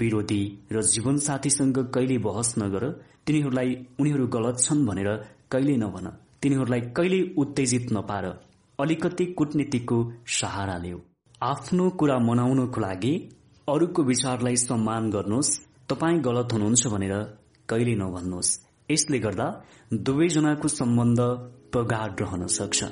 विरोधी 0.00 0.42
र 0.72 0.82
जीवनसाथीसँग 0.84 1.78
कहिले 1.94 2.18
बहस 2.26 2.54
नगर। 2.58 2.84
तिनीहरूलाई 3.26 3.70
उनीहरू 4.00 4.26
गलत 4.36 4.56
छन् 4.60 4.86
भनेर 4.86 5.10
कहिले 5.52 5.76
नभन। 5.76 6.06
तिनीहरूलाई 6.42 6.80
कहिले 6.96 7.20
उत्तेजित 7.36 7.92
नपार। 7.92 8.24
अलिकति 8.78 9.24
कूटनीतिको 9.38 9.98
सहारा 10.38 10.76
लिऊ। 10.78 10.98
आफ्नो 11.42 11.88
कुरा 12.00 12.18
मनाउनको 12.18 12.80
लागि 12.80 13.12
अरूको 13.68 14.02
विचारलाई 14.02 14.56
सम्मान 14.56 15.10
गर्नुहोस्। 15.10 15.60
तपाईँ 15.88 16.20
गलत 16.20 16.48
हुनुहुन्छ 16.52 16.86
भनेर 16.86 17.14
कहिले 17.68 17.94
नभन्नुहोस्। 17.94 18.50
यसले 18.90 19.18
गर्दा 19.18 19.64
दुवैजनाको 19.92 20.68
सम्बन्ध 20.68 21.20
प्रगाढ 21.72 22.20
रहन 22.20 22.46
सक्छ। 22.46 22.84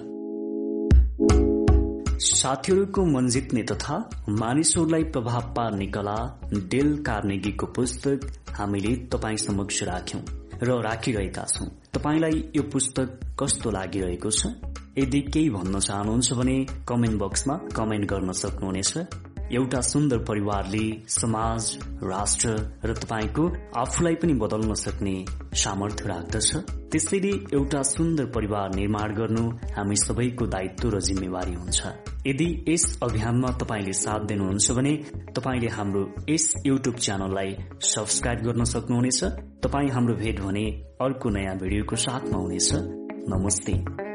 साथीहरूको 2.24 3.04
मन 3.04 3.28
जित्ने 3.28 3.62
तथा 3.62 4.10
मानिसहरूलाई 4.28 5.04
प्रभाव 5.04 5.40
पार्ने 5.40 5.86
कला 5.86 6.40
डेल 6.54 7.02
कार्नेगीको 7.02 7.66
पुस्तक 7.66 8.20
हामीले 8.50 8.96
तपाईँ 8.96 9.36
समक्ष 9.36 9.82
राख्यौं 9.82 10.22
र 10.62 10.82
राखिरहेका 10.82 11.44
छौं। 11.44 11.66
तपाईँलाई 11.94 12.50
यो 12.56 12.62
पुस्तक 12.62 13.20
कस्तो 13.40 13.70
लागिरहेको 13.70 14.30
छ? 14.30 14.46
यदि 14.98 15.20
केही 15.20 15.50
भन्न 15.50 15.78
चाहनुहुन्छ 15.78 16.32
भने 16.32 16.66
कमेन्ट 16.88 17.22
बक्समा 17.22 17.54
कमेन्ट 17.56 18.10
गर्न 18.10 18.32
सक्नुहुनेछ। 18.32 18.98
एउटा 19.54 19.80
सुन्दर 19.80 20.18
परिवारले 20.18 20.86
समाज 21.08 21.78
राष्ट्र 22.02 22.48
र 22.84 22.94
तपाईँको 22.94 23.44
आफूलाई 23.76 24.14
पनि 24.14 24.34
बदल्न 24.34 24.74
सक्ने 24.74 25.14
सामर्थ्य 25.54 26.08
राख्दछ। 26.08 26.56
त्यसैले 26.92 27.32
एउटा 27.54 27.82
सुन्दर 27.82 28.26
परिवार 28.26 28.74
निर्माण 28.74 29.14
गर्नु 29.14 29.44
हामी 29.76 29.96
सबैको 29.96 30.46
दायित्व 30.46 30.88
र 30.90 31.00
जिम्मेवारी 31.00 31.54
हुन्छ। 31.54 31.80
यदि 32.26 32.48
यस 32.68 32.98
अभियानमा 33.02 33.50
तपाईँले 33.62 33.92
साथ 33.92 34.26
दिनुहुन्छ 34.26 34.70
भने 34.70 34.94
तपाईँले 35.36 35.68
हाम्रो 35.68 36.02
यस 36.30 36.52
युट्युब 36.66 36.94
च्यानललाई 36.94 37.56
सब्सक्राइब 37.82 38.40
गर्न 38.40 38.64
सक्नुहुनेछ। 38.64 39.24
तपाईँ 39.62 39.90
हाम्रो 39.90 40.14
भेट 40.14 40.40
भने 40.40 40.66
अर्को 41.00 41.30
नयाँ 41.30 41.58
भिडियोको 41.58 41.96
साथमा 41.96 42.38
हुनेछ। 42.38 42.70
नमस्ते। 43.32 44.13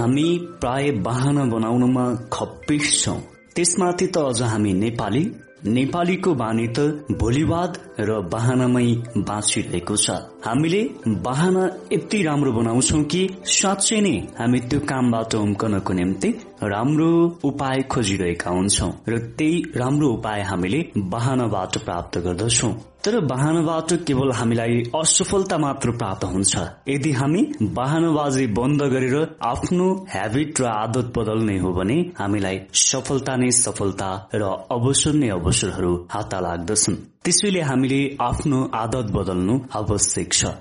हामी 0.00 0.28
प्राय 0.60 0.90
बाहना 1.06 1.44
बनाउनमा 1.44 2.04
खप्पिस 2.32 3.04
छौं। 3.04 3.18
त्यसमाथि 3.54 4.06
त 4.06 4.16
अझ 4.18 4.42
हामी 4.42 4.72
नेपाली 4.72 5.24
नेपालीको 5.66 6.32
बानी 6.34 6.66
त 6.68 6.80
भोलिवाद 7.20 7.78
र 8.00 8.10
बाहनामै 8.32 8.86
बाँचिरहेको 9.28 9.96
छ। 9.96 10.10
हामीले 10.46 10.82
बाहना 11.26 11.64
यति 11.92 12.22
राम्रो 12.22 12.52
बनाउँछौ 12.52 13.02
कि 13.12 13.22
साँच्चै 13.44 14.00
नै 14.00 14.16
हामी 14.40 14.60
त्यो 14.70 14.80
कामबाट 14.90 15.34
उम्कनको 15.34 15.92
निम्ति 15.92 16.28
राम्रो 16.64 17.10
उपाय 17.44 17.82
खोजिरहेका 17.92 18.50
हुन्छौ। 18.50 18.88
र 19.08 19.18
त्यही 19.36 19.62
राम्रो 19.76 20.08
उपाय 20.16 20.40
हामीले 20.42 20.80
बाहनाबाट 21.12 21.78
प्राप्त 21.84 22.18
गर्दछौ। 22.18 22.70
तर 23.04 23.16
वाहनबाट 23.24 23.92
केवल 24.06 24.30
हामीलाई 24.32 24.82
असफलता 24.94 25.56
मात्र 25.58 25.90
प्राप्त 25.92 26.24
हुन्छ। 26.24 26.64
यदि 26.88 27.12
हामी 27.12 27.42
वाहनबाजी 27.76 28.46
बन्द 28.58 28.82
गरेर 28.94 29.16
आफ्नो 29.42 29.86
हेबिट 30.14 30.60
र 30.60 30.66
आदत 30.66 31.12
बदल्ने 31.16 31.58
हो 31.58 31.72
भने 31.72 31.96
हामीलाई 32.18 32.60
सफलता 32.80 33.36
नै 33.36 33.50
सफलता 33.58 34.10
र 34.34 34.50
अवसर 34.70 35.14
नै 35.14 35.28
अवसरहरू 35.30 35.94
हात 36.10 36.34
लाग्दछन् 36.46 37.00
त्यसैले 37.24 37.62
हामीले 37.70 38.00
आफ्नो 38.20 38.58
आदत 38.74 39.06
बदल्नु 39.16 39.58
आवश्यक 39.74 40.32
छ। 40.32 40.52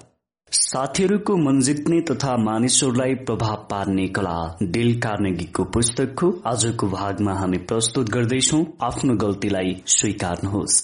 साथीहरूको 0.51 1.35
मन 1.37 1.59
जित्ने 1.61 1.99
तथा 2.09 2.37
मानिसहरूलाई 2.37 3.15
प्रभाव 3.27 3.67
पार्ने 3.69 4.07
कला 4.15 4.37
डेल 4.63 4.99
कार्नेगीको 5.01 5.63
पुस्तकको 5.75 6.31
आजको 6.45 6.87
भागमा 6.89 7.33
हामी 7.33 7.57
प्रस्तुत 7.69 8.09
गर्दैछौ। 8.09 8.63
आफ्नो 8.81 9.15
गल्तीलाई 9.17 9.75
स्वीकार्नुहोस्। 9.97 10.81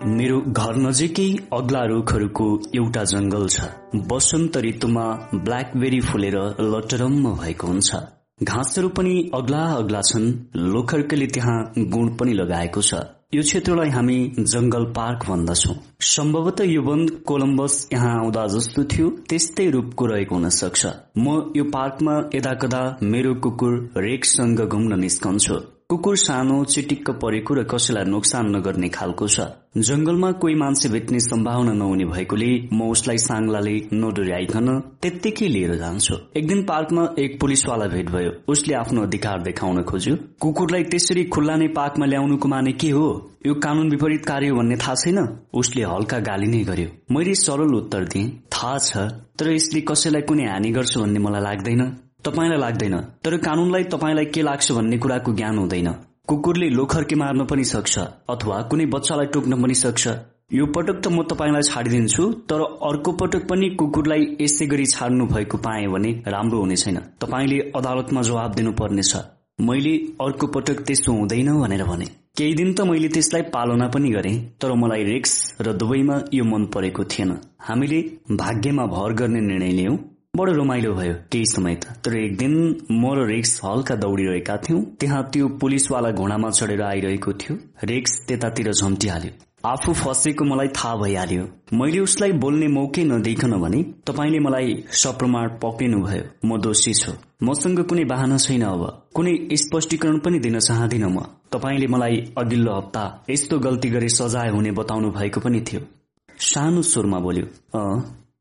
मेरो 0.00 0.36
घर 0.40 0.76
नजिकै 0.76 1.24
अग्ला 1.52 1.80
रुखहरूको 1.84 2.44
एउटा 2.74 3.02
जंगल 3.04 3.46
छ। 3.48 3.66
बसन्त 4.10 4.56
ऋतुमा 4.56 5.02
ब्ल्याकबेरी 5.34 6.00
फुलेर 6.00 6.36
लटरम्म 6.60 7.32
भएको 7.40 7.66
हुन्छ। 7.66 7.96
घाँसहरू 8.42 8.88
पनि 8.88 9.30
अग्ला 9.34 9.62
अग्ला 9.72 10.00
छन्। 10.00 10.28
लोखर्केले 10.72 11.26
त्यहाँ 11.26 11.58
गुण 11.94 12.08
पनि 12.16 12.32
लगाएको 12.32 12.82
छ। 12.82 13.00
यो 13.34 13.42
क्षेत्रलाई 13.42 13.90
हामी 13.90 14.16
जंगल 14.38 14.84
पार्क 14.96 15.26
भन्दछौ। 15.28 15.74
सम्भवतः 16.10 16.64
यो 16.64 16.82
वन 16.82 17.06
कोलम्बस 17.28 17.74
यहाँ 17.92 18.14
आउँदा 18.20 18.46
जस्तो 18.54 18.84
थियो। 18.84 19.10
त्यस्तै 19.28 19.68
रूपको 19.70 20.06
रहेको 20.06 20.34
हुन 20.34 20.48
सक्छ 20.60 20.86
म 21.18 21.52
यो 21.56 21.64
पार्कमा 21.76 22.14
यदा 22.34 22.54
कदा 22.54 22.82
मेरो 23.02 23.34
कुकुर 23.34 23.76
रेकसँग 23.98 24.64
घुम्न 24.66 24.98
निस्कन्छु। 25.00 25.60
कुकुर 25.90 26.16
सानो 26.16 26.56
चिटिक्क 26.64 27.10
परेको 27.18 27.54
र 27.54 27.62
कसैलाई 27.66 28.04
नोक्सान 28.06 28.46
नगर्ने 28.56 28.88
खालको 28.88 29.26
छ। 29.26 29.46
जंगलमा 29.76 30.30
कोही 30.38 30.54
मान्छे 30.54 30.88
भेट्ने 30.88 31.20
सम्भावना 31.20 31.72
नहुने 31.72 32.04
भएकोले 32.06 32.50
म 32.72 32.90
उसलाई 32.90 33.18
साङ्लाले 33.18 33.74
नडोर्याइकन 33.92 34.68
त्यत्तिकै 35.02 35.48
लिएर 35.48 35.74
जान्छु। 35.80 36.14
एक 36.38 36.46
दिन 36.46 36.62
पार्कमा 36.62 37.02
एक 37.18 37.40
पुलिसवाला 37.40 37.86
भेट 37.90 38.10
भयो। 38.10 38.30
उसले 38.46 38.74
आफ्नो 38.82 39.02
अधिकार 39.02 39.42
देखाउन 39.42 39.82
खोज्यो। 39.82 40.14
कुकुरलाई 40.38 40.82
त्यसरी 40.94 41.24
खुल्ला 41.34 41.56
नै 41.56 41.68
पार्कमा 41.74 42.06
ल्याउनुको 42.06 42.48
माने 42.48 42.72
के 42.78 42.90
हो? 42.90 43.08
यो 43.46 43.54
कानून 43.58 43.90
विपरीत 43.90 44.26
कार्य 44.26 44.52
भन्ने 44.52 44.76
थाहा 44.76 44.94
छैन? 44.94 45.18
उसले 45.54 45.82
हल्का 45.90 46.18
गाली 46.28 46.46
नै 46.54 46.62
गर्यो। 46.70 46.88
मैले 47.10 47.34
सरल 47.34 47.74
उत्तर 47.74 48.04
दिएँ 48.14 48.30
थाहा 48.54 48.78
छ 48.78 49.10
तर 49.34 49.50
यसले 49.50 49.80
कसैलाई 49.90 50.22
कुनै 50.22 50.46
हानि 50.46 50.70
गर्छ 50.70 50.98
भन्ने 50.98 51.18
मलाई 51.18 51.42
लाग्दैन। 51.42 51.82
तपाईँलाई 52.24 52.58
लाग्दैन 52.58 52.96
तर 53.24 53.36
कानूनलाई 53.36 53.84
तपाईँलाई 53.84 54.24
के 54.26 54.42
लाग्छ 54.42 54.72
भन्ने 54.72 54.98
कुराको 54.98 55.32
ज्ञान 55.32 55.58
हुँदैन। 55.58 55.88
कुकुरले 56.28 56.68
लोखर्के 56.70 57.16
मार्न 57.16 57.44
पनि 57.44 57.64
सक्छ 57.64 57.98
अथवा 58.30 58.60
कुनै 58.62 58.86
बच्चालाई 58.86 59.26
टोक्न 59.26 59.62
पनि 59.62 59.74
सक्छ। 59.74 60.08
यो 60.52 60.66
पटक 60.66 61.00
त 61.00 61.08
म 61.08 61.22
तपाईँलाई 61.22 61.62
छाडिदिन्छु 61.62 62.24
तर 62.50 62.60
अर्को 62.82 63.12
पटक 63.12 63.48
पनि 63.48 63.68
कुकुरलाई 63.70 64.36
यसै 64.40 64.66
गरी 64.66 64.86
छाड्नु 64.86 65.26
भएको 65.26 65.58
पाएँ 65.58 65.86
भने 65.86 66.10
राम्रो 66.26 66.60
हुने 66.60 66.76
छैन। 66.76 66.98
तपाईँले 67.20 67.58
अदालतमा 67.76 68.22
जवाब 68.22 68.54
दिनुपर्नेछ। 68.54 69.12
मैले 69.60 69.94
अर्को 70.20 70.46
पटक 70.46 70.80
त्यस्तो 70.80 71.12
हुँदैन 71.12 71.52
भनेर 71.60 71.84
भने। 71.84 72.06
केही 72.36 72.54
दिन 72.54 72.72
त 72.74 72.80
मैले 72.80 73.08
त्यसलाई 73.08 73.42
पालना 73.54 73.88
पनि 73.88 74.10
गरेँ 74.10 74.36
तर 74.60 74.72
मलाई 74.72 75.04
रिक्स 75.04 75.32
र 75.60 75.72
दुवैमा 75.72 76.20
यो 76.34 76.44
मन 76.44 76.64
परेको 76.66 77.04
थिएन। 77.04 77.36
हामीले 77.60 78.00
भाग्यमा 78.30 78.86
भर 78.86 79.12
गर्ने 79.12 79.40
निर्णय 79.40 79.72
लियौं। 79.72 79.96
बडो 80.36 80.52
रमाइलो 80.52 80.92
भयो 80.94 81.14
केही 81.32 81.44
समय 81.46 81.74
त। 81.74 81.84
तर 82.04 82.14
एक 82.16 82.36
दिन 82.36 82.52
म 82.90 83.14
र 83.14 83.26
रेक्स 83.26 83.60
हल्का 83.64 83.94
दौडिरहेका 83.94 84.56
थियौं। 84.56 84.82
त्यहाँ 85.00 85.22
त्यो 85.32 85.48
पुलिसवाला 85.60 86.10
घोडामा 86.10 86.50
चढेर 86.50 86.82
आइरहेको 86.82 87.32
थियो। 87.32 87.56
रेक्स 87.84 88.12
त्यतातिर 88.28 88.70
झम्टिहाल्यो। 88.72 89.32
आफू 89.68 89.92
फसेको 89.92 90.44
मलाई 90.44 90.68
थाहा 90.68 90.94
भइहाल्यो। 90.96 91.44
मैले 91.72 91.98
उसलाई 92.00 92.32
बोल्ने 92.32 92.68
मौकै 92.68 93.04
नदेखन 93.04 93.52
भने 93.60 93.82
तपाईँले 94.06 94.38
मलाई 94.38 94.68
सप्रमाण 95.02 95.48
पक्रिनु 95.62 95.98
भयो 96.06 96.24
म 96.44 96.60
दोषी 96.60 96.94
छु। 96.94 97.12
मसँग 97.42 97.82
कुनै 97.84 98.04
बाहना 98.04 98.38
छैन 98.38 98.62
अब। 98.62 98.86
कुनै 99.14 99.34
स्पष्टीकरण 99.64 100.18
पनि 100.18 100.38
दिन 100.38 100.58
चाहदिन 100.60 101.04
म। 101.04 101.26
तपाईँले 101.52 101.86
मलाई 101.86 102.16
अघिल्लो 102.38 102.78
हप्ता 102.78 103.04
यस्तो 103.30 103.58
गल्ती 103.58 103.90
गरे 103.90 104.08
सजाय 104.08 104.48
हुने 104.50 104.70
बताउनु 104.78 105.10
भएको 105.10 105.40
पनि 105.40 105.60
थियो। 105.60 105.80
सानो 106.28 106.82
स्वरमा 106.82 107.18
बोल्यो 107.18 107.46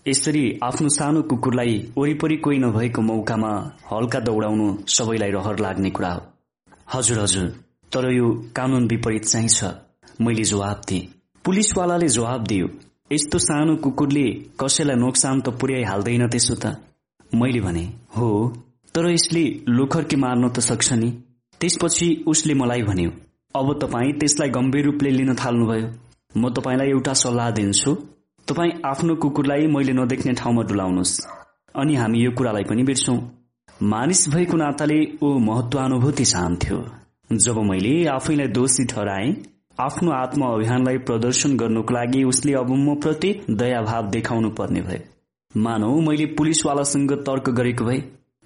यसरी 0.06 0.44
आफ्नो 0.64 0.90
सानो 0.90 1.22
कुकुरलाई 1.22 1.74
वरिपरि 1.98 2.36
कोही 2.38 2.58
नभएको 2.58 3.02
मौकामा 3.02 3.52
हल्का 3.92 4.20
दौडाउनु 4.20 4.68
सबैलाई 4.88 5.32
रहर 5.32 5.60
लाग्ने 5.60 5.90
कुरा 5.90 6.12
हो। 6.14 6.22
हजुर 6.94 7.20
हजुर। 7.20 7.48
तर 7.92 8.06
यो 8.12 8.28
कानून 8.56 8.88
विपरीत 8.88 9.26
चाहिँ 9.26 9.50
छ। 9.50 9.72
मैले 10.22 10.44
जवाब 10.44 10.82
दिएँ। 10.88 11.08
पुलिसवालाले 11.46 12.08
जवाब 12.08 12.44
दियो 12.44 12.68
यस्तो 13.12 13.38
सानो 13.40 13.76
कुकुरले 13.76 14.26
कसैलाई 14.60 14.96
नोक्सान 14.96 15.42
त 15.42 15.50
पुर्याइहाल्दैन 15.60 16.28
त्यसो 16.28 16.56
त। 16.56 16.76
मैले 17.32 17.62
भने 17.62 17.84
हो 18.18 18.30
तर 18.96 19.10
यसले 19.10 19.44
लोखर्के 19.70 20.16
मार्न 20.16 20.50
त 20.50 20.60
सक्छ 20.60 20.94
नि। 20.94 21.10
त्यसपछि 21.62 22.08
उसले 22.28 22.54
मलाई 22.54 22.84
भन्यो 22.84 23.12
अब 23.56 23.68
तपाईँ 23.82 24.14
त्यसलाई 24.14 24.50
गम्भीर 24.50 24.86
रूपले 24.86 25.10
लिन 25.10 25.34
थाल्नुभयो। 25.36 25.88
म 26.38 26.50
तपाईँलाई 26.54 26.90
एउटा 26.90 27.14
सल्लाह 27.24 27.52
दिन्छु। 27.52 27.96
तपाईँ 28.50 28.72
आफ्नो 28.86 29.16
कुकुरलाई 29.16 29.68
मैले 29.68 29.94
नदेख्ने 29.94 30.34
ठाउँमा 30.34 30.62
डुलाउनुहोस् 30.64 31.12
अनि 31.76 31.96
हामी 31.96 32.20
यो 32.20 32.32
कुरालाई 32.32 32.64
पनि 32.64 32.84
बिर्सौं 32.84 33.18
मानिस 33.84 34.22
भएको 34.30 34.58
नाताले 34.58 34.98
ऊ 35.24 35.28
महत्वानुभूति 35.40 36.26
चाहन्थ्यो। 36.26 36.78
जब 37.30 37.58
मैले 37.64 37.94
आफैलाई 38.08 38.48
दोषी 38.48 38.86
ठहराए 38.86 39.28
आफ्नो 39.80 40.12
आत्म 40.12 40.46
अभियानलाई 40.46 40.98
प्रदर्शन 41.08 41.56
गर्नुको 41.58 41.94
लागि 41.94 42.24
उसले 42.24 42.54
अब 42.54 42.72
म 42.78 42.96
प्रति 42.96 43.30
दयाभाव 43.52 44.10
देखाउनु 44.10 44.50
पर्ने 44.50 44.82
भयो 44.82 45.62
मानौ 45.62 45.94
मैले 46.02 46.26
पुलिसवालासँग 46.34 47.14
तर्क 47.22 47.50
गरेको 47.50 47.86
भए। 47.86 48.00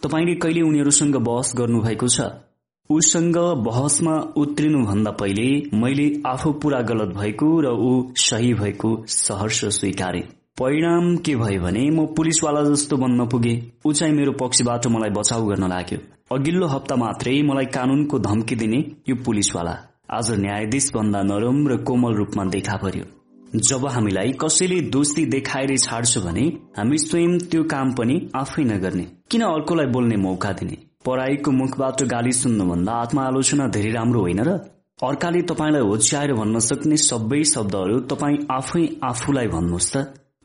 तपाईँले 0.03 0.35
कहिले 0.35 0.61
उनीहरूसँग 0.61 1.15
बहस 1.29 1.53
गर्नुभएको 1.57 2.07
छ? 2.07 2.27
उसँग 2.89 3.37
बहसमा 3.65 4.13
उत्रिनु 4.37 4.79
भन्दा 4.85 5.11
पहिले 5.11 5.77
मैले 5.79 6.07
आफू 6.25 6.51
पूरा 6.51 6.81
गलत 6.81 7.15
भएको 7.15 7.47
र 7.61 7.67
ऊ 7.67 7.91
सही 8.15 8.53
भएको 8.53 8.89
सहर्ष 9.07 9.63
स्वीकारे। 9.65 10.19
परिणाम 10.59 11.15
के 11.17 11.35
भयो 11.35 11.61
भने 11.61 11.89
म 11.89 12.05
पुलिसवाला 12.05 12.63
जस्तो 12.63 12.97
बन्न 12.97 13.27
पुगे। 13.27 13.55
ऊ 13.85 13.93
चाहिँ 13.93 14.13
मेरो 14.13 14.31
पक्षबाट 14.31 14.87
मलाई 14.87 15.09
बचाउ 15.09 15.45
गर्न 15.45 15.69
लाग्यो। 15.69 15.99
अघिल्लो 16.31 16.67
हप्ता 16.67 16.95
मात्रै 16.95 17.41
मलाई 17.41 17.65
कानूनको 17.65 18.19
धम्की 18.19 18.55
दिने 18.55 18.85
यो 19.09 19.15
पुलिसवाला। 19.25 19.77
आज 20.11 20.31
न्यायाधीश 20.39 20.91
भन्दा 20.95 21.23
नरम 21.23 21.67
र 21.67 21.77
कोमल 21.83 22.13
रूपमा 22.13 22.45
देखा 22.45 22.77
पर्यो। 22.77 23.05
जब 23.59 23.85
हामीलाई 23.87 24.31
कसैले 24.41 24.81
दोषी 24.81 25.25
देखाएर 25.25 25.77
छाड्छ 25.77 26.17
भने 26.17 26.45
हामी 26.77 26.97
स्वयं 26.97 27.39
त्यो 27.39 27.63
काम 27.63 27.93
पनि 27.93 28.29
आफै 28.35 28.63
नगर्ने। 28.63 29.07
किन 29.31 29.41
अर्कोलाई 29.41 29.85
बोल्ने 29.85 30.15
मौका 30.15 30.51
दिने? 30.51 30.77
पढाइको 31.05 31.51
मुखबाट 31.51 32.03
गाली 32.07 32.33
सुन्नुभन्दा 32.33 32.93
आत्मआलोचना 33.01 33.67
धेरै 33.67 33.91
राम्रो 33.91 34.21
होइन 34.21 34.41
र 34.43 34.51
अर्काले 35.03 35.41
तपाईँलाई 35.41 35.81
होच्याएर 35.81 36.33
भन्न 36.33 36.59
सक्ने 36.59 36.97
सबै 37.01 37.43
शब्दहरू 37.43 37.99
तपाईँ 38.07 38.37
आफै 38.51 38.83
आफूलाई 39.03 39.47
भन्नुहोस् 39.47 39.91
त। 39.93 39.95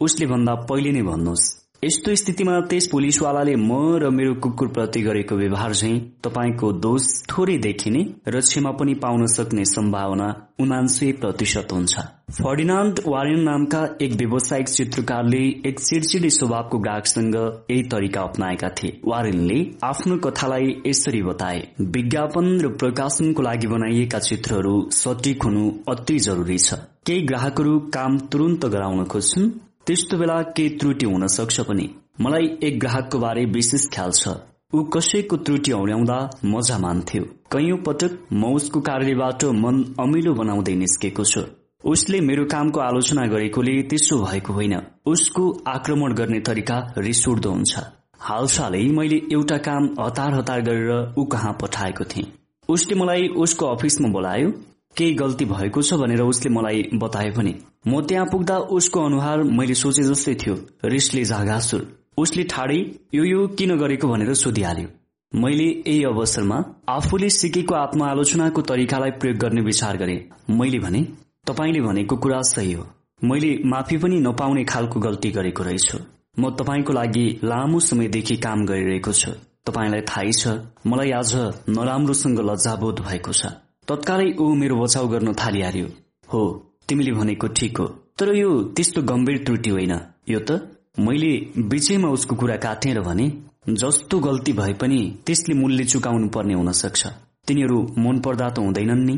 उसले 0.00 0.26
भन्दा 0.26 0.54
पहिले 0.68 0.92
नै 0.92 1.02
भन्नुहोस्। 1.02 1.44
यस्तो 1.82 2.14
स्थितिमा 2.14 2.54
त्यस 2.70 2.86
पुलिसवालाले 2.90 3.54
म 3.56 3.72
र 4.02 4.08
मेरो 4.10 4.34
कुकुर 4.42 4.68
प्रति 4.68 5.00
गरेको 5.00 5.34
व्यवहार 5.36 5.74
चाहिँ 5.74 5.98
तपाईँको 6.24 6.70
दोष 6.84 7.04
थोरै 7.30 7.56
देखिने 7.66 8.00
र 8.28 8.40
क्षमा 8.40 8.70
पनि 8.74 8.94
पाउन 9.04 9.26
सक्ने 9.26 9.64
सम्भावना 9.64 10.26
उनान्सय 10.60 11.12
प्रतिशत 11.22 11.72
हुन्छ। 11.72 11.94
फर्डिनान्ड 12.38 13.00
वारेन 13.06 13.42
नामका 13.42 13.82
एक 14.00 14.12
व्यावसायिक 14.14 14.68
चित्रकारले 14.68 15.44
एक 15.70 15.78
चिडचिडी 15.80 16.30
स्वभावको 16.30 16.78
ग्राहकसँग 16.78 17.36
यही 17.36 17.82
तरिका 17.92 18.22
अप्नाएका 18.22 18.68
थिए। 18.76 18.98
वारेनले 19.06 19.60
आफ्नो 19.82 20.16
कथालाई 20.26 20.74
यसरी 20.86 21.22
बताए 21.22 21.62
विज्ञापन 21.94 22.50
र 22.58 22.74
प्रकाशनको 22.82 23.42
लागि 23.42 23.66
बनाइएका 23.68 24.18
चित्रहरू 24.26 24.74
सटिक 24.92 25.42
हुनु 25.42 25.70
अति 25.88 26.18
जरुरी 26.26 26.58
छ। 26.58 26.82
केही 27.06 27.22
ग्राहकहरू 27.22 27.78
काम 27.94 28.18
तुरन्त 28.28 28.66
गराउन 28.66 29.04
खोज्छन् 29.06 29.50
त्यस्तो 29.88 30.16
बेला 30.18 30.34
केही 30.56 30.76
त्रुटि 30.78 31.06
हुन 31.06 31.26
सक्छ 31.32 31.60
पनि। 31.68 31.88
मलाई 32.20 32.46
एक 32.62 32.78
ग्राहकको 32.80 33.18
बारे 33.18 33.44
विशेष 33.52 33.88
ख्याल 33.94 34.10
छ। 34.12 34.34
ऊ 34.74 34.82
कसैको 34.94 35.36
त्रुटि 35.44 35.72
औल्याउँदा 35.72 36.18
मजा 36.44 36.78
मान्थ्यो। 36.78 37.22
कैयौं 37.52 37.78
पटक 37.86 38.18
म 38.32 38.52
उसको 38.54 38.80
कार्यबाट 38.88 39.44
मन 39.62 39.76
अमिलो 40.00 40.34
बनाउँदै 40.34 40.74
निस्केको 40.74 41.24
छु। 41.24 41.42
उसले 41.84 42.20
मेरो 42.20 42.44
कामको 42.44 42.80
आलोचना 42.80 43.26
गरेकोले 43.26 43.82
त्यसो 43.90 44.16
भएको 44.24 44.52
होइन। 44.52 44.74
उसको 45.06 45.44
आक्रमण 45.66 46.12
गर्ने 46.12 46.40
तरिका 46.48 46.76
रिस 46.98 47.26
उठ्दो 47.28 47.50
हुन्छ। 47.50 47.84
हालसालै 48.20 48.84
मैले 48.92 49.18
एउटा 49.32 49.58
काम 49.66 49.88
हतार 50.00 50.34
हतार 50.34 50.60
गरेर 50.68 51.14
ऊ 51.18 51.24
कहाँ 51.24 51.56
पठाएको 51.62 52.04
थिएँ। 52.04 52.32
उसले 52.68 53.00
मलाई 53.00 53.28
उसको 53.44 53.66
अफिसमा 53.66 54.08
बोलायो 54.08 54.52
केही 54.98 55.14
गल्ती 55.14 55.44
भएको 55.46 55.82
छ 55.82 55.94
भनेर 55.94 56.20
उसले 56.22 56.50
मलाई 56.50 56.82
बताए 56.94 57.30
पनि। 57.30 57.54
म 57.86 58.00
त्यहाँ 58.02 58.26
पुग्दा 58.32 58.58
उसको 58.76 59.04
अनुहार 59.04 59.42
मैले 59.58 59.74
सोचे 59.74 60.02
जस्तै 60.02 60.34
थियो 60.34 60.54
रिसले 60.84 61.24
झागासुर 61.24 61.86
उसले 62.18 62.44
ठाडै 62.44 62.78
यो 63.14 63.24
यो 63.24 63.46
किन 63.58 63.76
गरेको 63.78 64.08
भनेर 64.08 64.34
सोधिहाल्यो। 64.34 64.88
मैले 65.32 65.64
यही 65.64 66.02
अवसरमा 66.04 66.58
आफूले 66.88 67.28
सिकेको 67.30 67.74
आत्मआलोचनाको 67.74 68.62
तरिकालाई 68.62 69.10
प्रयोग 69.20 69.38
गर्ने 69.38 69.60
विचार 69.62 69.96
गरे। 69.96 70.16
मैले 70.50 70.78
भने 70.78 71.02
तपाईँले 71.46 71.80
भनेको 71.80 72.16
कुरा 72.16 72.40
सही 72.48 72.72
हो। 72.72 72.86
मैले 73.22 73.50
माफी 73.64 73.96
पनि 73.98 74.20
नपाउने 74.20 74.64
खालको 74.64 75.00
गल्ती 75.00 75.30
गरेको 75.30 75.62
रहेछु। 75.62 75.98
म 76.38 76.50
तपाईँको 76.56 76.92
लागि 76.92 77.26
लामो 77.44 77.80
समयदेखि 77.80 78.36
काम 78.38 78.64
गरिरहेको 78.66 79.12
छु। 79.12 79.32
तपाईँलाई 79.66 80.02
थाहै 80.10 80.32
छ 80.32 80.58
मलाई 80.86 81.10
आज 81.12 81.32
नराम्रोसँग 81.68 82.40
लज्जाबोध 82.50 83.00
भएको 83.06 83.32
छ। 83.32 83.52
तत्कालै 83.88 84.28
ऊ 84.40 84.46
मेरो 84.54 84.76
बचाउ 84.76 85.08
गर्न 85.08 85.32
थालिहाल्यो। 85.32 85.86
हो 86.32 86.42
तिमीले 86.88 87.12
भनेको 87.12 87.46
ठिक 87.48 87.78
हो। 87.78 87.86
तर 88.18 88.28
यो 88.34 88.50
त्यस्तो 88.76 89.02
गम्भीर 89.02 89.38
त्रुटि 89.44 89.70
होइन। 89.70 89.94
यो 90.28 90.40
त 90.40 90.50
मैले 90.98 91.32
बिचैमा 91.70 92.08
उसको 92.08 92.36
कुरा 92.36 92.56
काटेर 92.56 93.00
भने 93.00 93.26
जस्तो 93.68 94.18
गल्ती 94.18 94.52
भए 94.52 94.72
पनि 94.72 95.00
त्यसले 95.26 95.54
मूल्य 95.54 95.84
चुकाउनु 95.84 96.28
पर्ने 96.28 96.54
हुन 96.54 96.72
सक्छ 96.72 97.06
तिनीहरू 97.46 97.78
मन 97.98 98.18
पर्दा 98.20 98.48
त 98.48 98.58
हुँदैनन् 98.58 99.06
नि। 99.06 99.16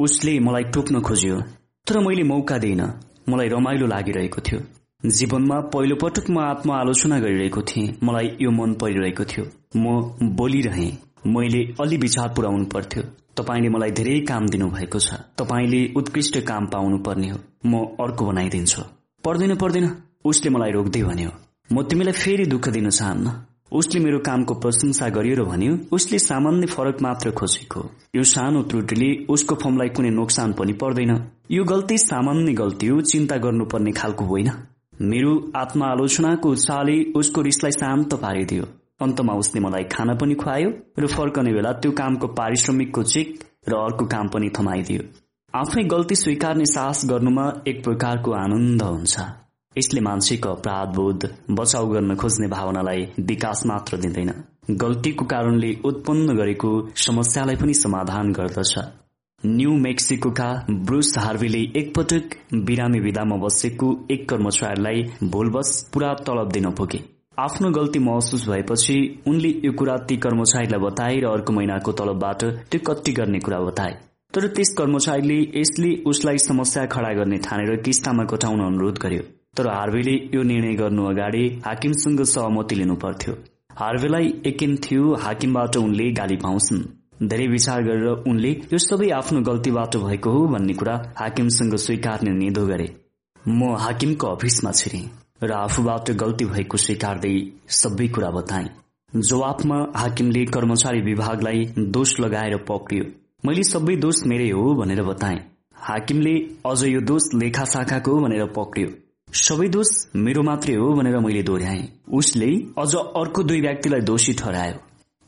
उसले 0.00 0.38
मलाई 0.40 0.64
टोक्न 0.74 1.00
खोज्यो 1.00 1.40
तर 1.86 1.98
मैले 1.98 2.22
मौका 2.22 2.58
दिइन। 2.58 2.82
मलाई 3.28 3.48
रमाइलो 3.48 3.86
लागिरहेको 3.86 4.40
थियो। 4.40 4.60
जीवनमा 5.06 5.60
पहिलो 5.72 5.96
पटक 5.96 6.30
म 6.30 6.38
आत्मआलोचना 6.38 7.18
गरिरहेको 7.20 7.62
थिएँ। 7.62 7.94
मलाई 8.02 8.36
यो 8.40 8.50
मन 8.50 8.74
परिरहेको 8.74 9.24
थियो। 9.24 9.44
म 9.76 9.84
बोलिरहे। 10.36 10.90
मैले 11.26 11.74
अलि 11.80 11.96
विचार 11.96 12.28
पुर्याउनु 12.28 12.64
पर्थ्यो। 12.64 13.02
तपाईँले 13.36 13.68
मलाई 13.68 13.90
धेरै 13.90 14.20
काम 14.20 14.46
दिनुभएको 14.46 14.98
छ। 14.98 15.14
तपाईँले 15.38 15.92
उत्कृष्ट 15.96 16.38
काम 16.40 16.66
पाउनु 16.66 16.98
पर्ने 16.98 17.28
हो। 17.28 17.38
म 17.66 17.84
अर्को 18.00 18.26
बनाइदिन्छु। 18.26 18.82
पर्दैन 19.24 19.54
पर्दैन। 19.54 19.90
उसले 20.24 20.50
मलाई 20.50 20.70
रोक्दै 20.70 21.02
भन्यो 21.02 21.30
म 21.72 21.82
तिमीलाई 21.82 22.12
फेरि 22.12 22.46
दुःख 22.46 22.68
दिन 22.68 22.90
चाहन्न। 22.90 23.32
उसले 23.72 24.00
मेरो 24.00 24.18
कामको 24.18 24.54
प्रशंसा 24.54 25.08
गरियो 25.08 25.36
र 25.36 25.44
भन्यो 25.44 25.78
उसले 25.92 26.18
सामान्य 26.18 26.66
फरक 26.66 27.02
मात्र 27.02 27.30
खोजेको। 27.30 27.80
यो 28.16 28.22
सानो 28.22 28.62
त्रुटिले 28.62 29.26
उसको 29.28 29.54
फर्मलाई 29.54 29.88
कुनै 29.88 30.10
नोक्सान 30.10 30.52
पनि 30.52 30.72
पर्दैन। 30.72 31.12
यो 31.50 31.64
गल्ती 31.64 31.98
सामान्य 31.98 32.52
गल्ती 32.52 32.86
हो 32.86 33.00
चिन्ता 33.00 33.36
गर्नुपर्ने 33.36 33.92
खालको 33.92 34.24
होइन। 34.24 34.50
मेरो 35.02 35.52
आत्मआलोचनाको 35.56 36.50
उत्साहले 36.50 37.12
उसको 37.16 37.42
रिसलाई 37.42 37.72
शान्त 37.72 38.14
पारिदियो। 38.14 38.64
अन्तमा 39.00 39.34
उसले 39.34 39.60
मलाई 39.60 39.84
खाना 39.92 40.14
पनि 40.14 40.34
खुवायो 40.34 40.70
र 40.98 41.06
फर्कने 41.08 41.52
बेला 41.52 41.72
त्यो 41.80 41.92
कामको 42.00 42.26
पारिश्रमिकको 42.38 43.02
चेक 43.02 43.28
र 43.68 43.74
अर्को 43.76 44.04
काम 44.06 44.28
पनि 44.28 44.48
थमाइदियो। 44.58 45.02
आफै 45.54 45.82
गल्ती 45.84 46.14
स्वीकार्ने 46.14 46.66
साहस 46.66 47.04
गर्नुमा 47.10 47.46
एक 47.66 47.82
प्रकारको 47.84 48.32
आनन्द 48.34 48.82
हुन्छ। 48.82 49.20
यसले 49.76 50.00
मान्छेको 50.00 50.48
अपराध 50.48 50.94
बोध 50.94 51.28
बचाउ 51.50 51.86
गर्न 51.86 52.14
खोज्ने 52.16 52.46
भावनालाई 52.48 53.06
विकास 53.28 53.62
मात्र 53.66 53.96
दिँदैन। 53.96 54.32
गल्तीको 54.80 55.24
कारणले 55.24 55.70
उत्पन्न 55.84 56.36
गरेको 56.36 56.70
समस्यालाई 56.96 57.56
पनि 57.56 57.74
समाधान 57.74 58.32
गर्दछ। 58.32 58.74
न्यू 59.42 59.76
मेक्सिकोका 59.78 60.48
ब्रुस 60.70 61.14
हार्वीले 61.18 61.62
एकपटक 61.80 62.36
बिरामी 62.66 63.00
विधामा 63.00 63.36
बसेको 63.36 63.88
एक 64.10 64.28
कर्मचारीलाई 64.28 65.02
भोलबस 65.30 65.70
पूरा 65.94 66.12
तलब 66.26 66.52
दिन 66.52 66.70
पुगे। 66.70 66.98
आफ्नो 67.38 67.70
गल्ती 67.70 67.98
महसुस 67.98 68.46
भएपछि 68.48 68.94
उनले 69.26 69.48
यो 69.64 69.72
कुरा 69.72 69.96
ती 70.08 70.16
कर्मचारीलाई 70.16 70.80
बताए 70.80 71.18
र 71.20 71.26
अर्को 71.26 71.52
महिनाको 71.52 71.92
तलबबाट 71.92 72.42
त्यो 72.70 72.80
कति 72.86 73.12
गर्ने 73.12 73.38
कुरा 73.38 73.60
बताए। 73.60 73.92
तर 74.34 74.46
त्यस 74.56 74.72
कर्मचारीले 74.78 75.38
यसले 75.60 75.90
उसलाई 76.10 76.38
समस्या 76.38 76.84
खड़ा 76.86 77.12
गर्ने 77.12 77.36
ठानेर 77.46 77.76
किस्तामा 77.82 78.24
कटाउन 78.24 78.60
अनुरोध 78.60 78.98
गर्यो। 79.02 79.22
तर 79.56 79.68
हार्वेले 79.68 80.14
यो 80.34 80.42
निर्णय 80.42 80.74
गर्नु 80.74 81.06
अगाडि 81.06 81.44
हाकिमसँग 81.66 82.22
सहमति 82.32 82.74
लिनु 82.74 82.94
पर्थ्यो 83.04 83.34
हार्वेलाई 83.78 84.28
यकिन 84.46 84.76
थियो 84.84 85.14
हाकिमबाट 85.24 85.76
उनले 85.76 86.10
गाली 86.12 86.36
पाउँछन्। 86.44 86.84
धेरै 87.28 87.46
विचार 87.46 87.82
गरेर 87.82 88.28
उनले 88.30 88.50
यो 88.72 88.78
सबै 88.80 89.10
आफ्नो 89.20 89.40
गल्तीबाट 89.48 89.96
भएको 90.04 90.30
हो 90.30 90.46
भन्ने 90.52 90.74
कुरा 90.82 91.00
हाकिमसँग 91.18 91.74
स्वीकार्ने 91.86 92.36
निधो 92.36 92.66
गरे। 92.66 92.88
म 93.48 93.74
हाकिमको 93.86 94.26
अफिसमा 94.26 94.72
छिरेँ। 94.72 95.04
र 95.42 95.52
आफूबाट 95.52 96.10
गल्ती 96.20 96.44
भएको 96.44 96.76
स्वीकार्दै 96.76 97.34
सबै 97.74 98.08
कुरा 98.08 98.30
बताए। 98.30 98.68
जवाफमा 99.12 99.78
हाकिमले 99.96 100.44
कर्मचारी 100.46 101.00
विभागलाई 101.00 101.64
दोष 101.96 102.18
लगाएर 102.20 102.56
पक्रियो। 102.68 103.04
मैले 103.44 103.62
सबै 103.64 103.96
दोष 103.96 104.22
मेरै 104.26 104.48
हो 104.50 104.64
भनेर 104.74 105.02
बताए। 105.02 105.38
हाकिमले 105.82 106.34
अझ 106.66 106.82
यो 106.84 107.00
दोष 107.00 107.28
लेखा 107.34 107.64
शाखाको 107.64 108.16
भनेर 108.20 108.44
पक्रियो। 108.56 108.88
सबै 109.28 109.68
दोष 109.68 109.90
मेरो 110.16 110.42
मात्रै 110.42 110.74
हो 110.74 110.92
भनेर 110.94 111.18
मैले 111.18 111.42
दोहोऱ्याएँ। 111.42 111.88
उसले 112.12 112.50
अझ 112.78 112.94
अर्को 112.94 113.42
दुई 113.42 113.60
व्यक्तिलाई 113.60 114.00
दोषी 114.02 114.32
ठहरायो। 114.32 114.78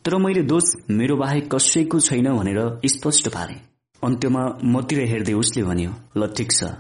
तर 0.05 0.17
मैले 0.19 0.43
दोष 0.43 0.75
मेरो 0.91 1.17
बाहेक 1.17 1.51
कसैको 1.55 2.01
छैन 2.01 2.29
भनेर 2.37 2.61
स्पष्ट 2.87 3.29
पारे। 3.29 3.57
अन्त्यमा 4.03 4.43
मतिर 4.65 4.99
हेर्दै 5.09 5.33
उसले 5.35 5.63
भन्यो 5.65 5.91
ल 6.17 6.27
ठिक 6.37 6.53
छ 6.53 6.71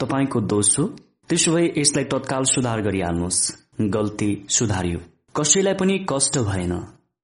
तपाईँको 0.00 0.40
दोष 0.52 0.78
हो। 0.78 0.86
त्यसो 1.32 1.52
भए 1.52 1.72
यसलाई 1.78 2.04
तत्काल 2.04 2.44
सुधार 2.44 2.80
गरिहाल्नुहोस् 2.80 3.52
गल्ती 3.80 4.46
सुधारियो। 4.48 4.98
कसैलाई 5.36 5.74
पनि 5.74 5.94
कष्ट 6.10 6.38
भएन। 6.38 6.72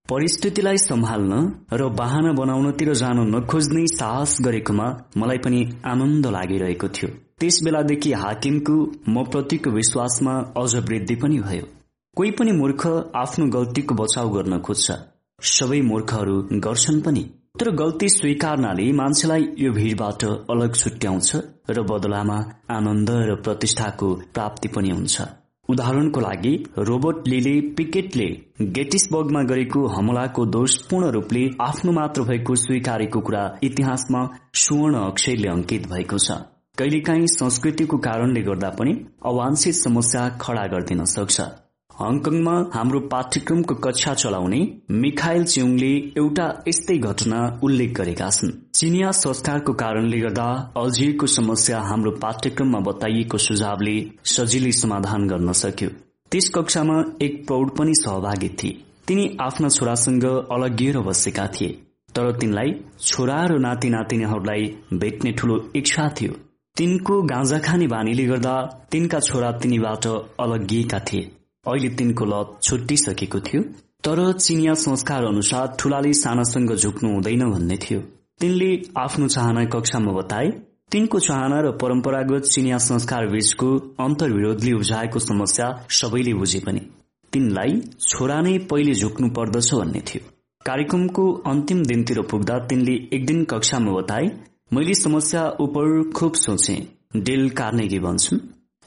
परिस्थितिलाई 0.09 0.77
सम्हाल्न 0.77 1.41
र 1.73 1.89
बाहना 1.89 2.33
बनाउनतिर 2.33 2.93
जान 2.95 3.19
नखोज्ने 3.37 3.87
साहस 3.87 4.37
गरेकोमा 4.41 4.87
मलाई 5.17 5.39
पनि 5.39 5.61
आनन्द 5.87 6.27
लागिरहेको 6.27 6.89
थियो। 6.89 7.09
त्यस 7.41 7.61
बेलादेखि 7.65 8.13
हाकिमको 8.13 8.77
म 9.09 9.25
प्रतिको 9.25 9.71
विश्वासमा 9.71 10.35
अझ 10.57 10.77
वृद्धि 10.77 11.17
पनि 11.17 11.41
भयो। 11.41 11.67
कोही 12.17 12.31
पनि 12.31 12.53
मूर्ख 12.53 12.87
आफ्नो 13.17 13.47
गल्तीको 13.47 13.95
बचाउ 13.95 14.29
गर्न 14.29 14.59
खोज्छ। 14.59 14.93
सबै 15.43 15.81
मूर्खहरू 15.81 16.43
गर्छन् 16.61 17.03
पनि। 17.03 17.25
तर 17.61 17.71
गल्ती 17.75 18.09
स्वीकार्नाले 18.09 18.85
मान्छेलाई 18.93 19.47
यो 19.59 19.71
भीड़बाट 19.73 20.25
अलग 20.25 20.75
छुट्याउँछ 20.75 21.31
र 21.71 21.83
बदलामा 21.83 22.37
आनन्द 22.71 23.11
र 23.29 23.35
प्रतिष्ठाको 23.45 24.15
प्राप्ति 24.35 24.69
पनि 24.69 24.91
हुन्छ। 24.91 25.27
उदाहरणको 25.69 26.21
लागि 26.21 26.55
रोबर्ट 26.89 27.29
लीले 27.29 27.55
पिकेटले 27.77 28.29
गेटिसबर्गमा 28.77 29.43
गरेको 29.45 29.87
हमलाको 29.89 30.45
दोष 30.55 30.77
पूर्ण 30.87 31.11
रूपले 31.11 31.43
आफ्नो 31.61 31.93
मात्र 31.93 32.23
भएको 32.31 32.55
स्वीकारेको 32.57 33.21
कुरा 33.21 33.45
इतिहासमा 33.63 34.23
सुवर्ण 34.63 35.05
अक्षरले 35.05 35.49
अंकित 35.49 35.89
भएको 35.89 36.19
छ। 36.19 36.41
कहिलेकाहीँ 36.79 37.27
संस्कृतिको 37.33 37.97
कारणले 37.99 38.43
गर्दा 38.43 38.71
पनि 38.79 38.93
अवांछित 39.27 39.75
समस्या 39.75 40.29
खड़ा 40.41 40.67
गरिदिन 40.67 41.05
सक्छ। 41.13 41.41
हङकङमा 42.01 42.53
हाम्रो 42.75 42.99
पाठ्यक्रमको 43.13 43.75
कक्षा 43.75 44.13
चलाउने 44.15 44.59
मिखाइल 45.05 45.45
च्युङले 45.45 45.89
एउटा 46.17 46.45
यस्तै 46.69 46.97
घटना 46.99 47.39
उल्लेख 47.63 47.93
गरेका 47.93 48.29
छन्। 48.31 48.53
चिनिया 48.75 49.11
संस्कारको 49.11 49.73
कारणले 49.73 50.19
गर्दा 50.21 50.45
अल्झिएको 50.77 51.27
समस्या 51.27 51.81
हाम्रो 51.81 52.11
पाठ्यक्रममा 52.25 52.81
बताइएको 52.81 53.39
सुझावले 53.39 53.95
सजिलै 54.25 54.73
समाधान 54.73 55.27
गर्न 55.29 55.53
सक्यो। 55.53 55.89
त्यस 56.33 56.49
कक्षामा 56.55 56.99
एक 57.23 57.35
प्रौढ 57.47 57.71
पनि 57.71 57.95
सहभागी 57.95 58.49
थिए। 58.49 58.79
तिनी 59.07 59.25
आफ्ना 59.41 59.69
छोरासँग 59.69 60.27
अलगिएर 60.57 60.99
बसेका 60.99 61.47
थिए। 61.47 61.71
तर 62.15 62.31
तिनलाई 62.33 62.71
छोरा 63.01 63.41
र 63.45 63.59
नाति 63.59 63.89
नातिनीहरूलाई 63.89 64.67
भेट्ने 64.95 65.33
ठूलो 65.33 65.57
इच्छा 65.77 66.09
थियो। 66.21 66.33
तिनको 66.77 67.23
गाँजा 67.23 67.59
खाने 67.59 67.87
बानीले 67.87 68.25
गर्दा 68.27 68.55
तिनका 68.93 69.21
छोरा 69.21 69.51
तिनीबाट 69.59 70.07
अलगिएका 70.45 71.01
थिए। 71.09 71.31
अहिले 71.69 71.89
तिनको 71.99 72.25
लत 72.25 72.59
छुट्टिसकेको 72.63 73.41
थियो 73.41 73.63
तर 74.05 74.21
चिनिया 74.35 74.75
संस्कार 74.83 75.25
अनुसार 75.25 75.75
ठूलाले 75.79 76.13
सानासँग 76.15 76.75
झुक्नु 76.75 77.13
हुँदैन 77.13 77.45
भन्ने 77.51 77.77
थियो। 77.77 78.01
तिनले 78.41 78.71
आफ्नो 78.97 79.29
चाहना 79.29 79.65
कक्षामा 79.75 80.13
बताए 80.13 80.51
तिनको 80.93 81.19
चाहना 81.21 81.61
र 81.61 81.71
परम्परागत 81.81 82.45
चिनिया 82.45 82.79
संस्कार 82.81 83.27
बीचको 83.29 83.69
अन्तर्विरोधले 84.01 84.73
उब्जाएको 84.73 85.19
समस्या 85.21 85.67
सबैले 85.99 86.35
बुझे 86.35 86.61
पनि। 86.67 86.81
तिनलाई 87.33 87.81
छोरा 88.01 88.41
नै 88.41 88.59
पहिले 88.71 88.95
झुक्नु 88.95 89.29
पर्दछ 89.31 89.73
भन्ने 89.75 90.01
थियो। 90.09 90.23
कार्यक्रमको 90.67 91.25
अन्तिम 91.47 91.83
दिनतिर 91.85 92.21
पुग्दा 92.31 92.59
तिनले 92.69 92.95
एक 93.13 93.27
दिन 93.27 93.45
कक्षामा 93.45 93.93
बताए 93.93 94.31
मैले 94.73 94.95
समस्या 94.95 95.43
उप 95.61 95.77
खुब 96.17 96.33
सोचे 96.37 96.77
डेल 97.17 97.49
कार्नेगी 97.59 97.99
भन्छन् 97.99 98.41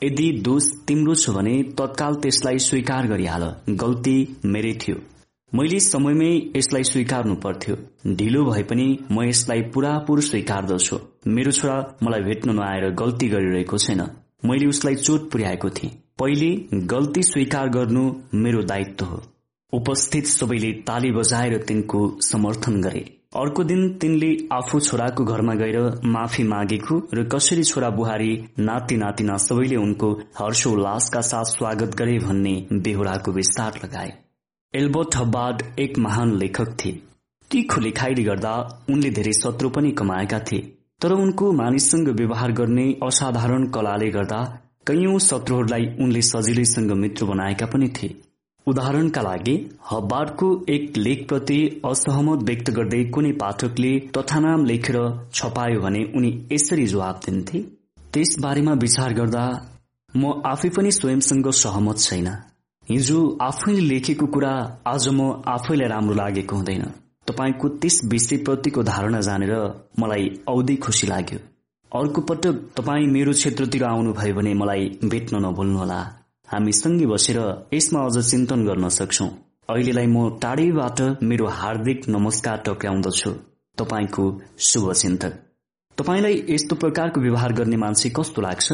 यदि 0.04 0.32
दोष 0.42 0.66
तिम्रो 0.88 1.14
छ 1.16 1.30
भने 1.30 1.52
तत्काल 1.80 2.16
त्यसलाई 2.16 2.60
स्वीकार 2.60 3.08
गरिहाल। 3.08 3.44
गल्ती 3.70 4.16
मेरै 4.46 4.74
थियो। 4.74 4.96
मैले 5.54 5.80
समयमै 5.80 6.30
यसलाई 6.56 6.84
स्वीकार्नु 6.84 7.36
पर्थ्यो। 7.36 7.76
ढिलो 8.16 8.46
भए 8.46 8.64
पनि 8.64 8.88
म 9.12 9.24
यसलाई 9.24 9.62
पुरापुर 9.62 10.22
स्वीकार्दछु। 10.22 11.00
मेरो 11.28 11.52
छोरा 11.52 11.78
मलाई 12.04 12.22
भेट्न 12.22 12.56
नआएर 12.56 12.90
गल्ती 13.04 13.30
गरिरहेको 13.30 13.78
छैन। 13.78 14.02
मैले 14.46 14.66
उसलाई 14.66 14.96
चोट 14.96 15.32
पुर्याएको 15.32 15.70
थिएँ। 15.70 15.92
पहिले 16.20 16.52
गल्ती 16.94 17.24
स्वीकार 17.24 17.70
गर्नु 17.70 18.04
मेरो 18.34 18.64
दायित्व 18.64 19.06
हो। 19.06 19.24
उपस्थित 19.74 20.26
सबैले 20.26 20.72
ताली 20.88 21.12
बजाएर 21.12 21.58
तिनको 21.58 22.18
समर्थन 22.22 22.82
गरे। 22.82 23.21
अर्को 23.34 23.64
दिन 23.64 23.90
तिनले 23.98 24.28
आफू 24.52 24.80
छोराको 24.80 25.24
घरमा 25.24 25.54
गएर 25.56 25.78
माफी 26.06 26.44
मागेको 26.44 26.96
र 27.14 27.24
कसरी 27.26 27.64
छोरा 27.64 27.90
बुहारी 27.90 28.32
नाति 28.60 28.96
नातिना 28.96 29.38
सबैले 29.38 29.76
उनको 29.76 30.10
हर्षोल्लासका 30.40 31.22
साथ 31.22 31.44
स्वागत 31.44 31.96
गरे 31.96 32.18
भन्ने 32.20 32.52
बेहोराको 32.74 33.32
विस्तार 33.32 33.80
लगाए। 33.84 34.12
एल्बर्ट 34.74 35.16
हब्बार्ड 35.16 35.64
एक 35.80 35.98
महान 35.98 36.36
लेखक 36.38 36.76
थिए। 36.76 37.00
तीखो 37.52 37.82
लेखाइले 37.82 38.24
गर्दा 38.24 38.54
उनले 38.90 39.10
धेरै 39.12 39.34
शत्रु 39.34 39.70
पनि 39.70 39.92
कमाएका 39.92 40.40
थिए। 40.52 40.68
तर 41.02 41.12
उनको 41.14 41.52
मानिससँग 41.54 42.10
व्यवहार 42.18 42.52
गर्ने 42.52 42.86
असाधारण 43.04 43.70
कलाले 43.70 44.10
गर्दा 44.10 44.42
कैयौं 44.88 45.18
शत्रुहरूलाई 45.20 45.88
उनले 46.00 46.22
सजिलैसँग 46.32 46.92
मित्र 46.98 47.26
बनाएका 47.26 47.66
पनि 47.66 47.90
थिए। 47.98 48.16
उदाहरणका 48.68 49.22
लागि 49.22 49.54
हब्बार्डको 49.92 50.48
एक 50.70 50.98
लेखप्रति 50.98 51.60
असहमत 51.86 52.44
व्यक्त 52.50 52.70
गर्दै 52.72 53.04
कुनै 53.16 53.32
पाठकले 53.42 53.92
तथानाम 54.18 54.66
लेखेर 54.66 54.98
छपायो 55.34 55.80
भने 55.82 56.04
उनी 56.16 56.32
यसरी 56.52 56.86
जवाब 56.94 57.20
दिन्थे 57.26 57.62
त्यस 58.14 58.36
बारेमा 58.44 58.74
विचार 58.84 59.14
गर्दा 59.20 59.44
म 60.14 60.32
आफै 60.46 60.70
पनि 60.78 60.92
स्वयंसँग 60.92 61.50
सहमत 61.58 62.00
छैन। 62.00 62.28
हिजो 62.88 63.20
आफैले 63.42 63.82
लेखेको 63.88 64.26
कुरा 64.36 64.54
आज 64.88 65.08
म 65.10 65.32
आफैलाई 65.48 65.88
राम्रो 65.88 66.16
लागेको 66.16 66.56
हुँदैन। 66.56 66.86
तपाईँको 67.28 67.68
त्यस 67.82 68.02
विषयप्रतिको 68.14 68.84
धारणा 68.84 69.22
जानेर 69.28 69.54
मलाई 70.00 70.32
औधी 70.50 70.76
खुसी 70.86 71.08
लाग्यो। 71.08 71.40
अर्को 71.92 72.22
पटक 72.30 72.64
तपाईँ 72.78 73.12
मेरो 73.12 73.32
क्षेत्रतिर 73.34 73.84
आउनुभयो 73.86 74.36
भने 74.36 74.54
मलाई 74.62 74.90
भेट्न 75.12 75.46
नभुल्नुहोला। 75.46 76.02
हामी 76.52 76.72
सँगै 76.74 77.06
बसेर 77.06 77.38
यसमा 77.74 78.00
अझ 78.06 78.22
चिन्तन 78.30 78.64
गर्न 78.66 78.88
सक्छौ। 78.90 79.26
अहिलेलाई 79.70 80.08
म 80.08 80.24
टाढैबाट 80.42 81.02
मेरो 81.24 81.46
हार्दिक 81.50 82.08
नमस्कार 82.10 82.58
टक्राउँदछु 82.66 83.32
तपाईँको 83.78 84.26
शुभ 84.60 84.92
चिन्तक 84.94 85.38
तपाईँलाई 85.98 86.36
यस्तो 86.50 86.76
प्रकारको 86.76 87.22
व्यवहार 87.22 87.54
गर्ने 87.54 87.78
मान्छे 87.78 88.10
कस्तो 88.10 88.42
लाग्छ? 88.42 88.68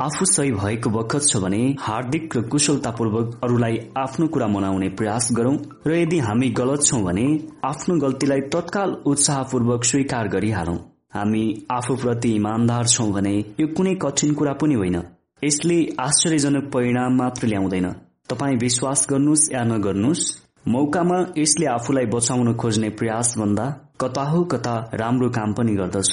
आफू 0.00 0.24
सही 0.24 0.52
भएको 0.52 0.90
बखत 0.90 1.22
छ 1.22 1.40
भने 1.44 1.62
हार्दिक 1.80 2.36
र 2.36 2.42
कुशलतापूर्वक 2.48 3.40
अरूलाई 3.44 3.80
आफ्नो 3.96 4.28
कुरा 4.28 4.48
मनाउने 4.48 4.88
प्रयास 5.00 5.28
गरौं 5.32 5.56
र 5.86 5.96
यदि 5.96 6.18
हामी 6.18 6.50
गलत 6.60 6.84
छौं 6.84 7.02
भने 7.04 7.26
आफ्नो 7.64 7.98
गल्तीलाई 8.04 8.40
तत्काल 8.52 8.94
उत्साहपूर्वक 9.06 9.84
स्वीकार 9.84 10.28
गरिहालौं। 10.28 10.76
हामी 11.14 11.42
आफूप्रति 11.70 12.34
इमान्दार 12.34 12.86
छौं 12.88 13.10
भने 13.12 13.34
यो 13.60 13.72
कुनै 13.76 13.94
कठिन 14.02 14.34
कुरा 14.34 14.52
पनि 14.60 14.74
होइन। 14.74 15.02
यसले 15.42 15.76
आश्चर्यजनक 16.00 16.70
परिणाम 16.72 17.16
मात्र 17.16 17.46
ल्याउँदैन। 17.46 17.88
तपाईँ 18.30 18.56
विश्वास 18.58 19.06
गर्नुहोस् 19.10 19.50
या 19.52 19.62
नगर्नुहोस् 19.64 20.24
मौकामा 20.68 21.18
यसले 21.38 21.66
आफूलाई 21.68 22.06
बचाउन 22.06 22.52
खोज्ने 22.54 22.88
प्रयास 22.98 23.34
भन्दा 23.38 23.66
कता 24.00 24.22
हो 24.24 24.42
कता 24.52 24.74
राम्रो 24.94 25.28
काम 25.30 25.52
पनि 25.52 25.74
गर्दछ। 25.76 26.12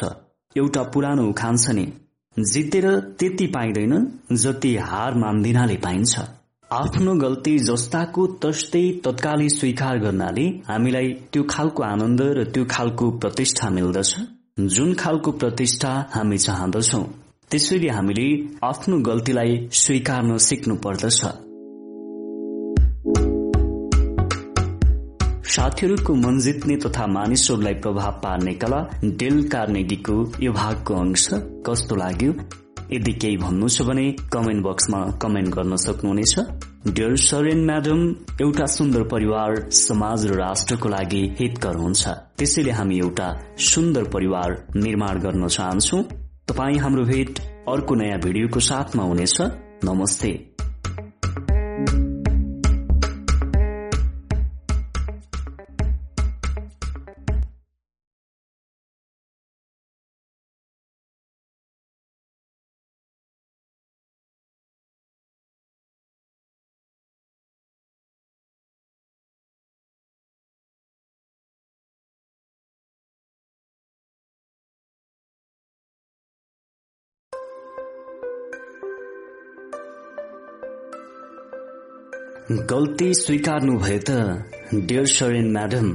एउटा 0.56 0.83
पुरानो 0.94 1.28
उखान 1.29 1.58
छ 1.58 1.78
नि 1.78 1.85
जितेर 2.38 2.88
त्यति 3.19 3.47
पाइँदैन 3.56 3.94
जति 4.33 4.76
हार 4.90 5.13
मान्दिनाले 5.17 5.78
पाइन्छ। 5.85 6.19
आफ्नो 6.72 7.13
गल्ती 7.15 7.58
जस्ताको 7.60 8.26
तस्तै 8.42 8.83
तत्कालै 9.06 9.47
स्वीकार 9.49 9.97
गर्नाले 9.99 10.45
हामीलाई 10.67 11.08
त्यो 11.31 11.44
खालको 11.49 11.83
आनन्द 11.83 12.22
र 12.38 12.44
त्यो 12.53 12.65
खालको 12.69 13.10
प्रतिष्ठा 13.22 13.69
मिल्दछ 13.69 14.12
जुन 14.76 14.94
खालको 14.95 15.31
प्रतिष्ठा 15.42 15.92
हामी 16.12 16.38
चाहँदछौ। 16.40 17.01
त्यसैले 17.51 17.87
हामीले 17.89 18.25
आफ्नो 18.63 18.97
गल्तीलाई 19.05 19.53
स्वीकार्न 19.73 20.35
सिक्नु 20.47 20.75
पर्दछ 20.83 21.21
साथीहरूको 25.53 26.15
मन 26.15 26.37
जित्ने 26.39 26.75
तथा 26.83 27.07
मानिसहरूलाई 27.07 27.73
प्रभाव 27.85 28.19
पार्ने 28.25 28.53
कला 28.61 28.81
डेल 29.23 29.41
कार्नेगीको 29.49 30.17
यो 30.43 30.51
भागको 30.51 30.93
अंश 30.95 31.27
कस्तो 31.67 31.95
लाग्यो? 31.95 32.31
यदि 32.93 33.13
केही 33.21 33.37
भन्नु 33.37 33.67
छ 33.69 33.87
भने 33.89 34.05
कमेन्ट 34.33 34.65
बक्समा 34.65 35.01
कमेन्ट 35.21 35.49
गर्न 35.55 35.75
सक्नुहुनेछ। 35.87 36.33
डियर 36.93 37.15
सरेन 37.25 37.65
म्याडम 37.65 38.07
एउटा 38.41 38.65
सुन्दर 38.77 39.09
परिवार 39.09 39.59
समाज 39.81 40.27
र 40.27 40.39
राष्ट्रको 40.45 40.89
लागि 40.89 41.25
हितकर 41.39 41.75
हुन्छ। 41.83 42.07
त्यसैले 42.37 42.71
हामी 42.77 42.97
एउटा 42.99 43.27
सुन्दर 43.73 44.09
परिवार 44.15 44.57
निर्माण 44.85 45.19
गर्न 45.19 45.47
चाहन्छौ। 45.59 46.03
तपाईँ 46.49 46.77
हाम्रो 46.77 47.03
भेट 47.05 47.39
अर्को 47.69 47.95
नयाँ 47.95 48.19
भिडियोको 48.19 48.59
साथमा 48.59 49.03
हुनेछ। 49.03 49.41
नमस्ते। 49.85 50.29
गल्ती 82.69 83.05
स्वीकार्नु 83.13 83.75
भयो 83.79 83.99
त 84.07 84.81
डियर 84.89 85.05
सरेन 85.11 85.47
म्याडम 85.53 85.87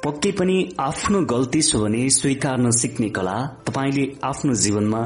पक्कै 0.00 0.30
पनि 0.38 0.56
आफ्नो 0.80 1.20
गल्ती 1.32 1.60
छ 1.68 1.80
भने 1.82 2.00
स्वीकार्न 2.16 2.70
सिक्ने 2.78 3.08
कला 3.18 3.34
तपाईँले 3.66 4.04
आफ्नो 4.28 4.54
जीवनमा 4.62 5.02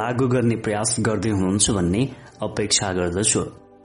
लागू 0.00 0.28
गर्ने 0.34 0.56
प्रयास 0.64 0.94
गर्दै 1.08 1.34
हुनुहुन्छ 1.36 1.76
भन्ने 1.78 2.02
अपेक्षा 2.48 2.92
गर्दछु। 3.00 3.44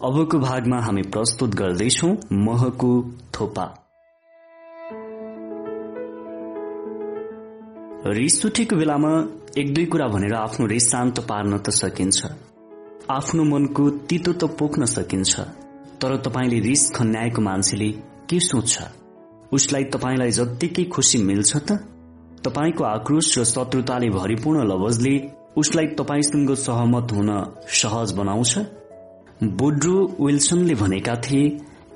अबको 0.10 0.40
भागमा 0.48 0.80
हामी 0.88 1.04
प्रस्तुत 1.16 1.56
गर्दैछौ 1.62 2.10
महको 2.48 2.92
थोपा। 3.36 3.66
रिस 8.20 8.44
उठेको 8.46 8.76
बेलामा 8.82 9.16
एक 9.62 9.74
दुई 9.74 9.86
कुरा 9.94 10.08
भनेर 10.14 10.36
आफ्नो 10.48 10.74
रिस 10.74 10.92
शान्त 10.92 11.26
पार्न 11.32 11.58
त 11.58 11.80
सकिन्छ। 11.84 12.20
आफ्नो 13.18 13.44
मनको 13.56 13.90
तितो 14.08 14.34
त 14.34 14.56
पोख्न 14.60 14.96
सकिन्छ। 14.98 15.50
तर 16.02 16.16
तपाईँले 16.26 16.60
रिस 16.60 16.90
खन्याएको 16.96 17.42
मान्छेले 17.42 17.90
के 18.30 18.40
सोच्छ 18.40 18.74
उसलाई 19.54 19.84
तपाईँलाई 19.94 20.32
जत्तिकै 20.32 20.84
खुसी 20.94 21.18
मिल्छ 21.24 21.58
त? 21.58 21.72
तपाईँको 22.46 22.84
आक्रोश 22.84 23.38
र 23.38 23.44
शत्रुताले 23.44 24.10
भरिपूर्ण 24.10 24.64
लवजले 24.64 25.16
उसलाई 25.58 25.88
तपाईँसँग 26.00 26.54
सहमत 26.56 27.12
हुन 27.12 27.30
सहज 27.80 28.12
बनाउँछ? 28.14 28.54
बुड्रो 29.44 29.98
विल्सनले 30.20 30.76
भनेका 30.76 31.16
थिए 31.16 31.44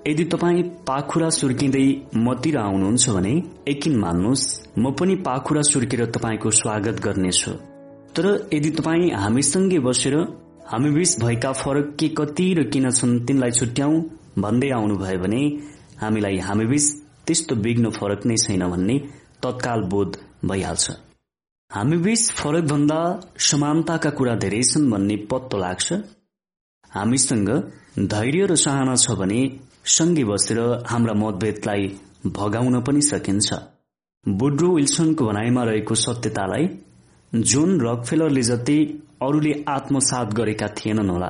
यदि 0.08 0.24
तपाईँ 0.26 0.64
पाखुरा 0.88 1.30
सुर्किँदै 1.30 1.88
मतिर 2.18 2.58
आउनुहुन्छ 2.58 3.10
भने 3.10 3.34
एकिन 3.68 3.96
मान्नुहोस् 4.00 4.46
म 4.80 4.92
पनि 4.92 5.16
पाखुरा 5.28 5.62
सुर्केर 5.62 6.06
तपाईँको 6.12 6.50
स्वागत 6.52 7.00
गर्नेछु। 7.06 7.52
तर 8.16 8.26
यदि 8.54 8.70
तपाईँ 8.70 9.12
हामीसँगै 9.16 9.80
बसेर 9.80 10.16
हामी 10.68 10.90
बीच 10.90 11.20
भएका 11.20 11.52
फरक 11.54 11.96
के 12.00 12.08
कति 12.18 12.46
र 12.58 12.64
किन 12.74 12.90
छन् 12.92 13.20
तिनलाई 13.28 13.52
छुट्याउ 13.52 14.00
भन्दै 14.44 14.70
आउनुभयो 14.72 15.20
भने 15.24 15.42
हामीलाई 16.02 16.38
हामी 16.48 16.66
बीच 16.66 16.86
त्यस्तो 17.28 17.56
विघ्न 17.66 17.90
फरक 17.98 18.26
नै 18.26 18.36
छैन 18.44 18.64
भन्ने 18.72 18.96
तत्काल 19.44 19.82
बोध 19.92 20.18
भइहाल्छ। 20.50 20.86
हामी 21.72 21.98
बीच 22.06 22.22
फरक 22.40 22.64
भन्दा 22.72 23.00
समानताका 23.50 24.10
कुरा 24.18 24.36
धेरै 24.44 24.62
छन् 24.72 24.90
भन्ने 24.92 25.16
पत्तो 25.32 25.58
लाग्छ। 25.58 25.88
हामीसँग 26.92 27.50
धैर्य 28.14 28.46
र 28.52 28.56
चाहना 28.56 28.96
छ 29.04 29.18
भने 29.20 29.42
सँगै 29.96 30.24
बसेर 30.32 30.60
हाम्रा 30.92 31.14
मतभेदलाई 31.22 31.84
भगाउन 32.38 32.76
पनि 32.88 33.02
सकिन्छ। 33.12 33.50
बुड्रो 34.26 34.70
विल्सनको 34.76 35.26
भनाइमा 35.26 35.64
रहेको 35.70 35.96
सत्यतालाई 35.98 36.66
जोन 37.34 37.80
रकफेलरले 37.82 38.42
जति 38.42 38.78
अरूले 39.22 39.54
आत्मसात 39.68 40.34
गरेका 40.34 40.68
थिएनन् 40.78 41.10
होला 41.10 41.30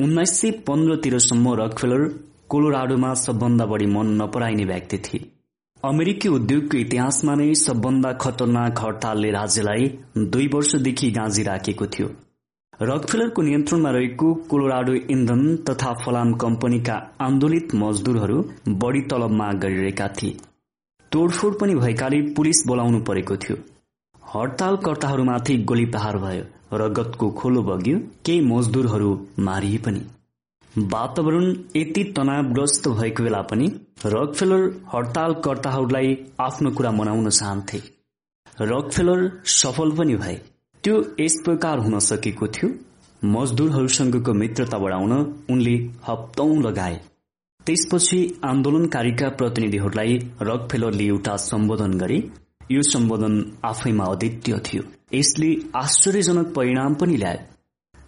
उन्नाइस 0.00 0.30
सय 0.40 0.50
पन्ध्रतिरसम्म 0.66 1.52
रकफेलर 1.54 2.06
कोलोराडोमा 2.48 3.12
सबभन्दा 3.14 3.64
बढी 3.66 3.86
मन 3.86 4.12
नपराइने 4.22 4.64
व्यक्ति 4.64 4.98
थिए। 4.98 5.26
अमेरिकी 5.82 6.28
उद्योगको 6.28 6.76
इतिहासमा 6.78 7.34
नै 7.34 7.54
सबभन्दा 7.54 8.12
खतरनाक 8.22 8.80
हड़तालले 8.80 9.30
राज्यलाई 9.30 9.88
दुई 10.18 10.46
वर्षदेखि 10.54 11.10
गाँजी 11.10 11.42
राखेको 11.42 11.86
थियो। 11.86 12.08
रकफेलरको 12.82 13.42
नियन्त्रणमा 13.42 13.90
रहेको 13.90 14.32
कोलोराडो 14.50 14.94
इन्धन 15.10 15.42
तथा 15.68 15.92
फलाम 16.04 16.32
कम्पनीका 16.44 16.96
आन्दोलित 17.20 17.74
मजदूरहरू 17.74 18.38
बढ़ी 18.68 19.02
तलब 19.10 19.36
माग 19.40 19.60
गरिरहेका 19.60 20.08
थिए। 20.16 20.36
तोडफोड 21.12 21.58
पनि 21.60 21.74
भएकाले 21.74 22.22
पुलिस 22.34 22.66
बोलाउनु 22.66 23.00
परेको 23.04 23.36
थियो। 23.36 23.56
हड़तालकर्ताहरूमाथि 24.34 25.56
गोली 25.68 25.84
प्रहार 25.86 26.16
भयो 26.18 26.76
रगतको 26.78 27.28
खोलो 27.38 27.62
बग्यो 27.62 27.98
केही 28.26 28.40
मजदूरहरू 28.46 29.10
मारिए 29.38 29.78
पनि। 29.78 30.00
वातावरण 30.92 31.46
यति 31.76 32.04
तनावग्रस्त 32.16 32.88
भएको 32.90 33.22
बेला 33.22 33.40
पनि 33.50 33.66
रकफेलर 34.06 34.62
हड़तालकर्ताहरूलाई 34.94 36.16
आफ्नो 36.40 36.70
कुरा 36.70 36.90
मनाउन 36.92 37.28
चाहन्थे। 37.30 37.82
रकफेलर 38.62 39.28
सफल 39.52 39.90
पनि 39.98 40.16
भए। 40.16 40.40
त्यो 40.84 40.96
यस 41.20 41.40
प्रकार 41.44 41.78
हुन 41.78 41.98
सकेको 42.08 42.46
थियो। 42.56 42.70
मजदूरहरूसँगको 43.22 44.32
मित्रता 44.34 44.78
बढाउन 44.78 45.12
उनले 45.50 45.74
हप्तौं 46.08 46.62
लगाए। 46.62 47.00
त्यसपछि 47.66 48.20
आन्दोलनकारीका 48.44 49.28
प्रतिनिधिहरूलाई 49.40 50.16
रक 50.42 50.68
फेलरले 50.72 51.04
एउटा 51.06 51.36
सम्बोधन 51.42 51.98
गरे। 51.98 52.18
यो 52.70 52.82
सम्बोधन 52.82 53.58
आफैमा 53.64 54.04
अद्वितीय 54.04 54.58
थियो। 54.58 54.82
यसले 55.14 55.56
आश्चर्यजनक 55.76 56.52
परिणाम 56.54 56.94
पनि 56.94 57.16
ल्यायो। 57.16 57.50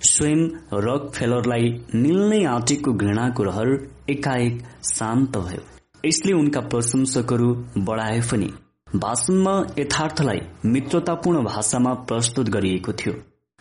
स्वयं 0.00 0.40
रक 0.72 1.10
फेलरलाई 1.14 1.68
निल्नै 1.94 2.44
आँटेको 2.44 2.92
घृणाको 2.92 3.42
रहर 3.42 3.68
एकाएक 4.10 4.62
शान्त 4.84 5.36
भयो। 5.36 5.62
यसले 6.04 6.32
उनका 6.32 6.60
प्रशंसकहरू 6.60 7.54
बढाए 7.78 8.20
पनि। 8.20 8.52
भाषणमा 8.96 9.54
यथार्थलाई 9.78 10.40
मित्रतापूर्ण 10.64 11.44
भाषामा 11.44 11.92
प्रस्तुत 12.08 12.48
गरिएको 12.48 12.92
थियो। 12.92 13.14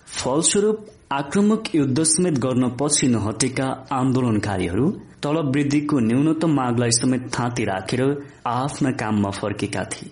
फलस्वरूप 0.08 0.85
आक्रमक 1.11 1.63
युद्ध 1.76 2.03
समेत 2.03 2.33
गर्न 2.33 2.69
पछि 2.81 3.08
नहटेका 3.08 3.65
आन्दोलनकारीहरू 3.92 4.90
तलब 5.24 5.51
वृद्धिको 5.56 5.99
न्यूनतम 5.99 6.53
मागलाई 6.53 6.92
समेत 6.92 7.31
थाँती 7.40 7.63
राखेर 7.65 8.01
आफ्ना 8.47 8.92
काममा 8.92 9.29
फर्केका 9.29 9.83
थिए। 9.83 10.11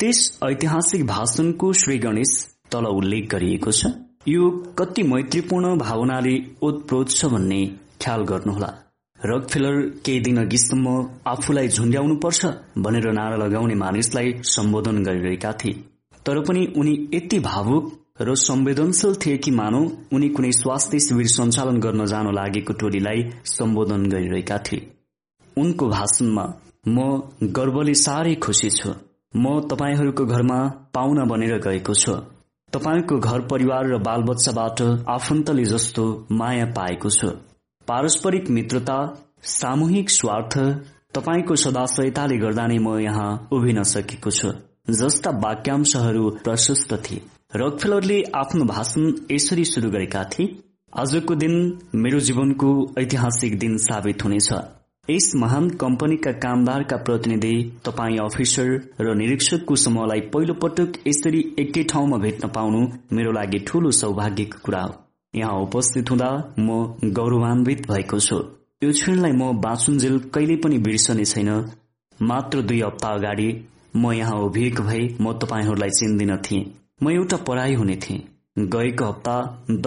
त्यस 0.00 0.18
ऐतिहासिक 0.42 1.04
भाषणको 1.06 1.72
श्री 1.78 1.96
गणेश 1.98 2.30
तल 2.72 2.86
उल्लेख 2.88 3.24
गरिएको 3.32 3.70
छ। 3.70 3.86
यो 4.28 4.48
कति 4.78 5.02
मैत्रीपूर्ण 5.02 5.76
भावनाले 5.78 6.32
ओतप्रोत 6.62 7.10
छ 7.10 7.26
भन्ने 7.32 7.58
ख्याल 8.02 8.22
गर्नुहोला। 8.30 8.70
रकफेलर 9.18 9.80
केही 10.04 10.20
दिन 10.20 10.38
अघिसम्म 10.40 10.94
आफूलाई 11.26 11.68
झुन्ड्याउनुपर्छ 11.68 12.46
भनेर 12.78 13.10
नारा 13.12 13.36
लगाउने 13.44 13.74
मानिसलाई 13.74 14.32
सम्बोधन 14.52 15.02
गरिरहेका 15.04 15.52
थिए। 15.60 15.72
तर 16.26 16.40
पनि 16.48 16.64
उनी 16.76 16.94
यति 17.14 17.38
भावुक 17.40 17.92
र 18.20 18.34
संवेदनशील 18.36 19.14
थिए 19.20 19.36
कि 19.36 19.50
मानौ 19.50 19.82
उनी 20.12 20.28
कुनै 20.30 20.52
स्वास्थ्य 20.52 21.00
शिविर 21.00 21.26
सञ्चालन 21.26 21.80
गर्न 21.80 22.06
जान 22.06 22.32
लागेको 22.34 22.72
टोलीलाई 22.80 23.28
सम्बोधन 23.48 24.08
गरिरहेका 24.08 24.58
थिए। 24.64 24.80
उनको 25.56 25.88
भाषणमा 25.88 26.48
म 26.88 27.06
गर्वले 27.52 27.94
साह्रै 28.06 28.34
खुसी 28.40 28.70
छु। 28.70 28.96
म 29.34 29.60
तपाईँहरूको 29.70 30.24
घरमा 30.26 30.58
पाहुना 30.94 31.24
बनेर 31.24 31.58
गएको 31.58 31.94
छु। 31.94 32.14
तपाईँको 32.72 33.18
घर 33.18 33.40
परिवार 33.40 33.86
र 33.86 33.98
बालबच्चाबाट 33.98 34.80
आफन्तले 35.08 35.64
जस्तो 35.64 36.04
माया 36.32 36.64
पाएको 36.76 37.10
छु। 37.10 37.28
पारस्परिक 37.88 38.50
मित्रता 38.50 38.96
सामूहिक 39.50 40.10
स्वार्थ 40.10 40.58
तपाईँको 41.14 41.56
सदाशयताले 41.56 42.36
गर्दा 42.36 42.66
नै 42.66 42.78
म 42.78 42.98
यहाँ 42.98 43.30
उभिन 43.52 43.82
सकेको 43.82 44.30
छु। 44.30 44.50
जस्ता 44.90 45.30
वाक्यांशहरू 45.44 46.28
प्रशस्त 46.44 46.94
थिए। 47.04 47.22
रकफेलरले 47.56 48.22
आफ्नो 48.34 48.64
भाषण 48.64 49.12
यसरी 49.30 49.64
शुरू 49.64 49.90
गरेका 49.90 50.24
थिए 50.24 50.54
आजको 50.92 51.34
दिन 51.34 51.54
मेरो 51.94 52.20
जीवनको 52.20 52.70
ऐतिहासिक 52.98 53.58
दिन 53.58 53.76
साबित 53.78 54.24
हुनेछ। 54.24 54.52
यस 55.08 55.32
महान 55.36 55.68
कम्पनीका 55.80 56.32
कामदारका 56.32 56.96
प्रतिनिधि 56.96 57.54
तपाईँ 57.84 58.18
अफिसर 58.18 58.68
र 59.00 59.14
निरीक्षकको 59.16 59.76
समूहलाई 59.76 60.20
पहिलो 60.32 60.54
पटक 60.62 60.98
यसरी 61.06 61.40
एकै 61.58 61.82
ठाउँमा 61.92 62.16
भेट्न 62.24 62.48
पाउनु 62.56 62.80
मेरो 63.16 63.32
लागि 63.32 63.58
ठूलो 63.68 63.90
सौभाग्यको 64.00 64.58
कुरा 64.64 64.82
हो। 64.82 64.92
यहाँ 65.34 65.54
उपस्थित 65.62 66.10
हुँदा 66.10 66.30
म 66.58 67.10
गौरवान्वित 67.16 67.86
भएको 67.90 68.18
छु। 68.20 68.38
यो 68.84 68.90
क्षणलाई 68.92 69.32
म 69.32 69.50
बाँचुन्जेल 69.60 70.18
कहिले 70.34 70.56
पनि 70.62 70.78
बिर्सने 70.86 71.24
छैन। 71.24 71.50
मात्र 72.18 72.62
दुई 72.62 72.80
हप्ता 72.82 73.08
अगाडि 73.18 73.48
म 73.96 74.12
यहाँ 74.12 74.38
उभिएको 74.46 74.82
भए 74.82 75.02
म 75.20 75.32
तपाईँहरूलाई 75.42 75.90
चिन्दिन 75.98 76.36
थिएँ। 76.46 76.64
म 77.02 77.10
एउटा 77.10 77.36
पढाइ 77.48 77.74
हुने 77.74 77.96
थिएँ। 78.04 78.22
गएको 78.74 79.04
हप्ता 79.04 79.36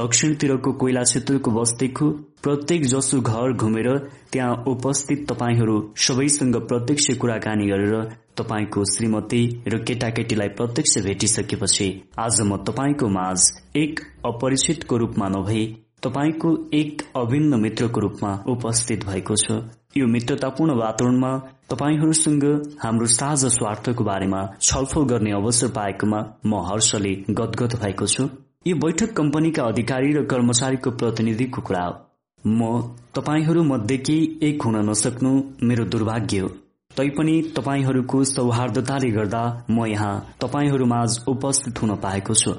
दक्षिणतिरको 0.01 0.72
कोइला 0.81 1.03
क्षेत्रको 1.03 1.51
बस्तीको 1.51 2.12
प्रत्येक 2.43 2.85
जसो 2.85 3.19
घर 3.22 3.51
घुमेर 3.56 3.88
त्यहाँ 4.31 4.63
उपस्थित 4.67 5.26
तपाईँहरू 5.29 5.76
सबैसँग 5.97 6.56
प्रत्यक्ष 6.69 7.06
कुराकानी 7.17 7.67
गरेर 7.67 8.03
तपाईँको 8.38 8.83
श्रीमती 8.85 9.42
र 9.67 9.77
केटाकेटीलाई 9.83 10.47
प्रत्यक्ष 10.58 10.97
भेटिसकेपछि 11.06 11.88
आज 12.19 12.42
म 12.42 12.58
तपाईँको 12.67 13.08
माझ 13.09 13.40
एक 13.76 13.99
अपरिचितको 14.26 14.97
रूपमा 14.97 15.27
नभई 15.29 15.65
तपाईँको 16.03 16.56
एक 16.74 17.01
अभिन्न 17.15 17.61
मित्रको 17.61 17.99
रूपमा 17.99 18.35
उपस्थित 18.49 19.06
भएको 19.06 19.35
छु। 19.38 19.61
यो 19.97 20.08
मित्रतापूर्ण 20.08 20.77
वातावरणमा 20.77 21.33
तपाईँहरूसँग 21.72 22.45
हाम्रो 22.79 23.06
साझा 23.13 23.49
स्वार्थको 23.49 24.03
बारेमा 24.03 24.47
छलफल 24.61 25.03
गर्ने 25.08 25.31
अवसर 25.31 25.72
पाएकोमा 25.76 26.26
म 26.45 26.65
हर्षले 26.67 27.15
गदगद 27.31 27.81
भएको 27.83 28.08
छु। 28.08 28.29
यो 28.67 28.76
बैठक 28.77 29.13
कम्पनीका 29.17 29.63
अधिकारी 29.63 30.11
र 30.13 30.26
कर्मचारीको 30.26 30.92
प्रतिनिधिको 30.92 31.61
कुरा 31.61 31.85
हो। 31.85 32.01
म 32.47 32.81
तपाईँहरू 33.15 33.63
मध्येकी 33.63 34.40
एक 34.42 34.61
हुन 34.61 34.76
नसक्नु 34.90 35.29
मेरो 35.63 35.85
दुर्भाग्य 35.85 36.40
हो। 36.40 36.47
तैपनि 36.92 37.42
तपाईँहरूको 37.56 38.24
सौहार्दताले 38.24 39.09
गर्दा 39.11 39.65
म 39.69 39.85
यहाँ 39.85 40.35
तपाईँहरूमाझ 40.42 41.09
उपस्थित 41.27 41.81
हुन 41.81 41.95
पाएको 41.95 42.33
छु। 42.33 42.51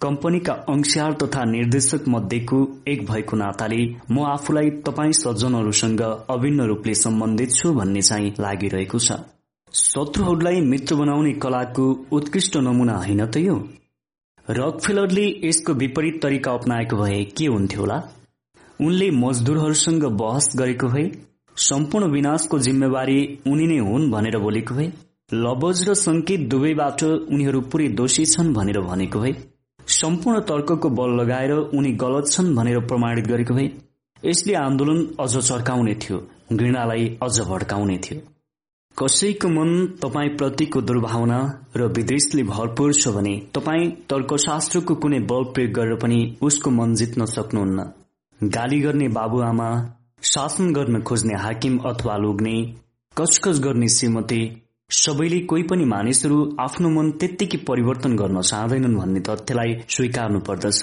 कम्पनीका 0.00 0.52
अंशार 0.52 1.12
तथा 1.12 1.44
निर्देशक 1.44 2.04
मध्येको 2.08 2.58
एक 2.88 3.06
भएको 3.10 3.36
नाताले 3.36 3.80
म 4.10 4.24
आफूलाई 4.24 4.70
तपाईँ 4.70 5.12
सज्जनहरूसँग 5.12 6.00
अभिन्न 6.30 6.66
रूपले 6.66 6.94
सम्बन्धित 6.94 7.50
छु 7.50 7.72
भन्ने 7.72 8.02
चाहिँ 8.02 8.34
लागिरहेको 8.40 8.98
छ। 8.98 9.18
शत्रुहरूलाई 9.74 10.60
मित्र 10.60 10.94
बनाउने 10.94 11.32
कलाको 11.32 12.06
उत्कृष्ट 12.12 12.56
नमुना 12.56 12.96
होइन 12.96 13.26
त 13.26 13.36
यो? 13.36 13.58
रकफेलरले 14.50 15.26
यसको 15.44 15.72
विपरीत 15.72 16.22
तरिका 16.22 16.52
अप्नाएको 16.52 16.96
भए 16.96 17.24
के 17.24 17.46
हुन्थ्यो 17.46 17.80
होला? 17.80 18.02
उनले 18.80 19.10
मजदुरहरूसँग 19.16 20.04
बहस 20.20 20.50
गरेको 20.56 20.88
भए 20.88 21.04
सम्पूर्ण 21.56 22.10
विनाशको 22.12 22.58
जिम्मेवारी 22.58 23.18
उनी 23.46 23.66
नै 23.66 23.78
हुन् 23.86 24.10
भनेर 24.10 24.38
बोलेको 24.38 24.74
भए 24.74 24.90
लबज 25.36 25.84
र 25.88 25.94
संकेत 26.00 26.48
दुवैबाट 26.50 27.02
उनीहरू 27.04 27.60
पुरै 27.72 27.88
दोषी 27.98 28.24
छन् 28.26 28.54
भनेर 28.54 28.80
भनेको 28.82 29.20
भए 29.20 29.34
सम्पूर्ण 29.92 30.40
तर्कको 30.48 30.90
बल 30.98 31.14
लगाएर 31.20 31.52
उनी 31.52 31.92
गलत 32.02 32.32
छन् 32.32 32.54
भनेर 32.56 32.80
प्रमाणित 32.86 33.26
गरेको 33.26 33.54
भए 33.54 33.70
यसले 34.22 34.54
आन्दोलन 34.56 35.06
अझ 35.20 35.32
चर्काउने 35.38 35.94
थियो 36.02 36.18
घृणालाई 36.52 37.06
अझ 37.22 37.40
भड्काउने 37.48 37.98
थियो। 38.04 38.20
कसैको 38.96 39.48
मन 39.48 39.70
तपाईँ 40.02 40.36
प्रतिको 40.36 40.80
दुर्भावना 40.82 41.38
र 41.76 41.86
विदेशले 41.96 42.42
भरपूर 42.48 42.92
छ 42.94 43.14
भने 43.14 43.34
तपाईँ 43.54 43.90
तर्कशास्त्रको 44.10 44.94
कुनै 45.04 45.20
बल 45.30 45.44
प्रयोग 45.54 45.72
गरेर 45.72 45.96
पनि 46.02 46.20
उसको 46.42 46.70
मन 46.70 46.94
जित्न 46.94 47.24
सक्नुहुन्न। 47.36 47.88
गाली 48.42 48.78
गर्ने 48.80 49.08
बाबुआमा 49.08 49.68
शासन 50.22 50.72
गर्न 50.72 51.00
खोज्ने 51.00 51.34
हाकिम 51.34 51.76
अथवा 51.78 52.16
लोग्ने 52.16 52.52
कचकच 53.16 53.58
गर्ने 53.60 53.88
श्रीमती 53.88 54.40
सबैले 54.90 55.40
कोही 55.40 55.62
पनि 55.62 55.84
मानिसहरू 55.84 56.38
आफ्नो 56.60 56.88
मन 56.90 57.10
त्यत्तिकै 57.20 57.58
परिवर्तन 57.68 58.16
गर्न 58.16 58.40
चाहँदैनन् 58.42 58.96
भन्ने 58.96 59.20
तथ्यलाई 59.20 59.76
स्वीकार्नु 59.88 60.40
पर्दछ। 60.40 60.80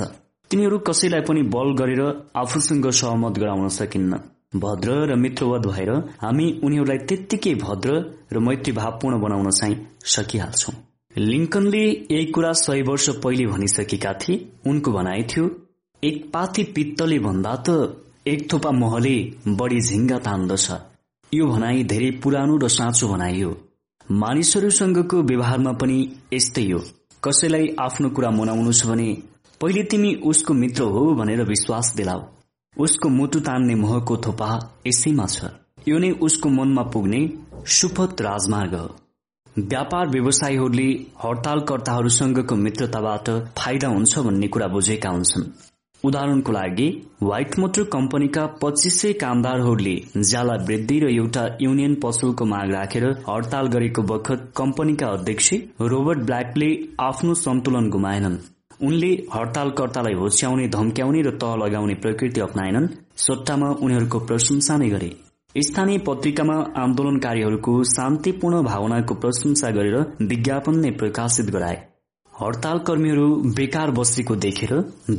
तिनीहरू 0.51 0.79
कसैलाई 0.79 1.21
पनि 1.21 1.41
बल 1.49 1.73
गरेर 1.73 2.01
आफूसँग 2.35 2.89
सहमत 2.91 3.39
गराउन 3.39 3.67
सकिन्न। 3.69 4.19
भद्र 4.55 5.01
र 5.09 5.15
मित्रवत 5.15 5.67
भएर 5.67 5.91
हामी 6.21 6.47
उनीहरूलाई 6.63 7.05
त्यत्तिकै 7.09 7.55
भद्र 7.67 7.99
र 8.33 8.39
मैत्री 8.39 8.71
भावपूर्ण 8.73 9.21
बनाउन 9.21 9.49
चाहिँ 9.51 9.85
सकिहाल्छौ। 10.05 10.73
लिङ्कनले 11.15 11.85
यही 12.11 12.25
कुरा 12.31 12.51
सय 12.65 12.81
वर्ष 12.81 13.09
पहिले 13.23 13.45
भनिसकेका 13.45 14.13
थिए 14.13 14.45
उनको 14.65 14.91
भनाइ 14.91 15.23
थियो 15.31 15.45
एक 16.03 16.29
पाथी 16.33 16.63
पित्तले 16.63 17.17
भन्दा 17.19 17.55
त 17.67 17.69
एक 18.27 18.41
थोपा 18.51 18.71
महले 18.71 19.13
बढी 19.49 19.79
झिङ्गा 19.81 20.17
तान्दछ। 20.17 20.65
यो 21.31 21.45
भनाई 21.47 21.83
धेरै 21.83 22.09
पुरानो 22.23 22.57
र 22.57 22.67
साँचो 22.69 23.07
भनाइ 23.07 23.41
हो। 23.41 23.53
मानिसहरूसँगको 24.05 25.21
व्यवहारमा 25.23 25.71
पनि 25.81 25.97
यस्तै 26.33 26.65
हो। 26.71 26.79
कसैलाई 27.23 27.67
आफ्नो 27.79 28.09
कुरा 28.09 28.29
मनाउनु 28.29 28.71
छ 28.71 28.85
भने 28.87 29.09
पहिले 29.61 29.83
तिमी 29.83 30.13
उसको 30.23 30.53
मित्र 30.53 30.83
हो 30.83 31.01
भनेर 31.15 31.41
विश्वास 31.43 31.93
दिलाऊ। 31.97 32.21
उसको 32.77 33.09
मुटु 33.09 33.39
तान्ने 33.39 33.75
महको 33.75 34.17
थोपा 34.25 34.49
यसैमा 34.87 35.25
छ। 35.25 35.49
यो 35.87 35.97
नै 35.97 36.11
उसको 36.21 36.49
मनमा 36.49 36.83
पुग्ने 36.93 37.21
सुपथ 37.77 38.21
राजमार्ग 38.21 38.75
हो। 38.75 38.89
व्यापार 39.55 40.09
व्यवसायीहरूले 40.09 40.89
हड़तालकर्ताहरूसँगको 41.23 42.55
मित्रताबाट 42.55 43.29
फाइदा 43.57 43.87
हुन्छ 43.87 44.19
भन्ने 44.19 44.47
कुरा 44.47 44.67
बुझेका 44.67 45.09
हुन्छन्। 45.09 45.49
उदाहरणको 46.03 46.51
लागि 46.51 46.87
व्हाइट 47.21 47.57
मोटर 47.59 47.83
कम्पनीका 47.93 48.45
पच्चिस 48.61 48.99
सय 49.01 49.13
कामदारहरूले 49.21 49.95
ज्याला 50.17 50.55
वृद्धि 50.67 50.99
र 50.99 51.09
एउटा 51.11 51.45
युनियन 51.61 51.95
पसलको 52.03 52.45
माग 52.45 52.71
राखेर 52.73 53.05
हड़ताल 53.29 53.67
गरेको 53.75 54.01
बखत 54.11 54.51
कम्पनीका 54.57 55.07
अध्यक्ष 55.09 55.53
रोबर्ट 55.93 56.19
ब्ल्याकले 56.19 56.69
आफ्नो 56.99 57.33
सन्तुलन 57.37 57.89
गुमाएनन्। 57.89 58.37
उनले 58.81 59.11
हड़तालकर्तालाई 59.35 60.13
होच्याउने 60.13 60.67
धम्क्याउने 60.69 61.21
र 61.21 61.31
तह 61.41 61.55
लगाउने 61.63 61.95
प्रकृति 62.03 62.41
अप्नाएनन्। 62.41 62.87
सट्टामा 63.17 63.69
उनीहरूको 63.83 64.19
प्रशंसा 64.27 64.77
नै 64.77 64.89
गरे। 64.89 65.11
स्थानीय 65.55 65.97
पत्रिकामा 66.07 66.57
आन्दोलनकारीहरूको 66.77 67.83
शान्तिपूर्ण 67.91 68.61
भावनाको 68.63 69.13
प्रशंसा 69.15 69.69
गरेर 69.71 69.95
विज्ञापन 70.23 70.79
नै 70.79 70.91
प्रकाशित 71.01 71.49
गराए। 71.49 71.77
हड़ताल 72.37 72.79
कर्मीहरू 72.79 73.27
बेकार 73.55 73.91
बसेको 73.91 74.35
देखेर 74.37 74.71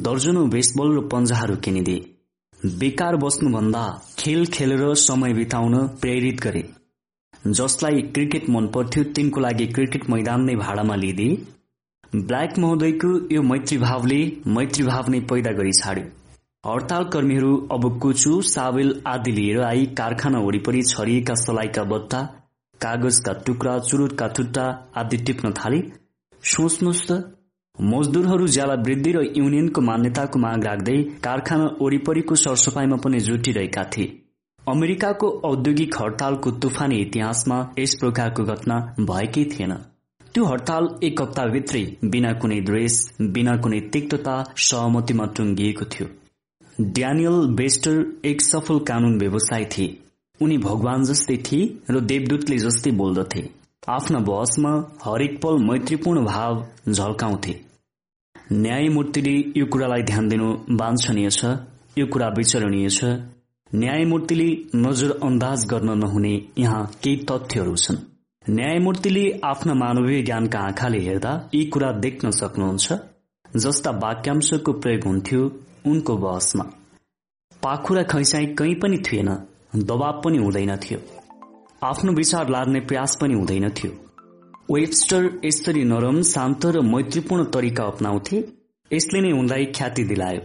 दर्जनौ 0.03 0.45
बेसबल 0.49 0.93
र 0.97 1.01
पन्जाहरू 1.09 1.57
किनिदिए। 1.59 2.69
बेकार 2.79 3.17
बस्नुभन्दा 3.17 3.83
खेल 4.19 4.47
खेलेर 4.49 4.95
समय 4.97 5.35
बिताउन 5.35 5.75
प्रेरित 6.01 6.41
गरे। 6.41 6.63
जसलाई 7.53 8.03
क्रिकेट 8.13 8.49
मन 8.51 8.67
पर्थ्यो 8.69 9.05
तिनको 9.13 9.41
लागि 9.41 9.67
क्रिकेट 9.73 10.09
मैदान 10.11 10.45
नै 10.45 10.57
भाडामा 10.57 10.95
लिइदिए। 10.97 11.43
ब्ल्याक 12.15 12.59
महोदयको 12.59 13.13
यो 13.33 13.43
मैत्रीभावले 13.45 14.23
मैत्रीभाव 14.53 15.11
नै 15.11 15.21
पैदा 15.29 15.53
गरी 15.55 15.73
छाड्यो 15.75 16.07
हड़ताल 16.65 17.05
कर्मीहरू 17.11 17.53
अब 17.73 17.93
कुचु 18.01 18.41
साबेल 18.47 18.99
आदि 19.09 19.33
लिएर 19.33 19.63
आई 19.65 19.87
कारखाना 19.99 20.39
वरिपरि 20.41 20.89
छरिएका 20.89 21.35
सलाइका 21.43 21.91
बत्ता 21.91 22.27
कागजका 22.81 23.41
टुक्रा 23.47 23.79
चुरुटका 23.85 24.29
थुट्टा 24.39 24.75
आदि 24.97 25.27
टिप्न 25.27 25.53
थाले। 25.59 25.87
सोच्नुहोस् 26.43 27.07
त। 27.11 27.35
मजदुरहरू 27.81 28.47
ज्याला 28.47 28.75
वृद्धि 28.75 29.13
र 29.13 29.23
युनियनको 29.37 29.81
मान्यताको 29.81 30.39
माग 30.39 30.65
राख्दै 30.65 31.03
कारखाना 31.03 31.67
वरिपरिको 31.81 32.35
सरसफाईमा 32.35 32.97
पनि 32.97 33.21
जुटिरहेका 33.21 33.85
थिए। 33.85 34.07
अमेरिकाको 34.69 35.29
औद्योगिक 35.45 35.95
हड़तालको 36.01 36.51
तुफानी 36.51 36.97
इतिहासमा 36.97 37.59
यस 37.79 37.95
प्रकारको 37.95 38.45
घटना 38.45 38.95
भएकै 39.01 39.45
थिएन। 39.45 39.75
त्यो 40.35 40.45
हड़ताल 40.45 40.89
एक 41.03 41.23
हप्ताभित्रै 41.23 41.97
बिना 42.05 42.33
कुनै 42.33 42.61
द्वेष 42.61 43.09
बिना 43.21 43.57
कुनै 43.57 43.81
तिक्तता 43.81 44.35
सहमतिमा 44.57 45.27
टुङ्गिएको 45.27 45.85
थियो। 45.85 46.09
ड्यानियल 46.81 47.47
बेस्टर 47.55 48.05
एक 48.25 48.41
सफल 48.41 48.79
कानून 48.79 49.19
व्यवसाय 49.19 49.65
थिए। 49.65 49.99
उनी 50.41 50.59
भगवान 50.59 51.05
जस्तै 51.05 51.37
थिए 51.37 51.79
र 51.91 52.01
देवदूतले 52.01 52.59
जस्तै 52.59 52.91
बोल्दथे। 52.91 53.58
आफ्ना 53.91 54.19
बहसमा 54.21 54.71
हरेक 55.03 55.37
पल 55.43 55.59
मैत्रीपूर्ण 55.67 56.25
भाव 56.25 56.65
झल्काउँथे। 56.89 57.53
न्यायमूर्तिले 58.53 59.33
यो 59.57 59.67
कुरालाई 59.73 60.03
ध्यान 60.11 60.29
दिनु 60.29 60.49
वाञ्छनीय 60.81 61.31
छ 61.31 61.53
यो 61.99 62.07
कुरा 62.13 62.29
विचरणीय 62.37 62.89
छ। 62.89 63.05
न्यायमूर्तिले 63.71 64.49
नजर 64.77 65.11
अन्दाज 65.29 65.65
गर्न 65.71 65.97
नहुने 65.99 66.35
यहाँ 66.59 66.85
केही 67.03 67.25
तथ्यहरू 67.31 67.75
छन्। 67.77 67.97
न्यायमूर्तिले 68.47 69.25
आफ्ना 69.45 69.75
मानवीय 69.75 70.23
ज्ञानका 70.23 70.59
आँखाले 70.69 71.01
हेर्दा 71.09 71.33
यी 71.55 71.65
कुरा 71.73 71.93
देख्न 72.05 72.31
सक्नुहुन्छ 72.41 72.93
जस्ता 73.57 73.91
वाक्यांशको 74.05 74.73
प्रयोग 74.83 75.07
हुन्थ्यो 75.07 75.43
उनको 75.87 76.17
बहसमा। 76.27 76.65
पाखुरा 77.63 78.03
खैसाई 78.13 78.47
कहीँ 78.59 78.75
पनि 78.75 78.99
थिएन 79.07 79.31
दबाव 79.89 80.21
पनि 80.25 80.39
हुँदैन 80.39 80.77
थियो। 80.77 81.01
आफ्नो 81.83 82.13
विचार 82.13 82.49
लाद्ने 82.49 82.81
प्रयास 82.81 83.19
पनि 83.21 83.35
हुँदैन 83.35 83.69
थियो। 83.69 83.91
वेबस्टर 84.75 85.41
यसरी 85.45 85.85
नरम 85.85 86.23
शान्त 86.23 86.67
र 86.67 86.81
मैत्रीपूर्ण 86.81 87.45
तरिका 87.45 87.85
अप्नाउँथे। 87.85 88.45
यसले 88.93 89.21
नै 89.21 89.33
उनलाई 89.39 89.65
ख्याति 89.65 90.05
दिलायो। 90.05 90.41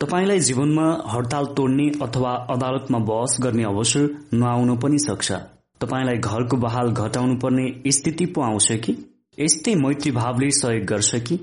तपाईँलाई 0.00 0.40
जीवनमा 0.40 1.02
हड़ताल 1.06 1.46
तोड्ने 1.46 1.90
अथवा 2.02 2.30
अदालतमा 2.30 2.98
बहस 2.98 3.36
गर्ने 3.40 3.64
अवसर 3.64 4.26
नआउन 4.34 4.76
पनि 4.76 4.98
सक्छ। 4.98 5.32
तपाईँलाई 5.80 6.16
घरको 6.16 6.56
बहाल 6.56 6.90
घटाउनु 6.90 7.36
पर्ने 7.36 7.90
स्थिति 7.90 8.26
पो 8.26 8.40
आउँछ 8.40 8.72
कि? 8.72 8.96
यस्तै 9.38 9.74
मैत्री 9.74 10.10
भावले 10.10 10.50
सहयोग 10.50 10.84
गर्छ 10.84 11.14
कि? 11.14 11.34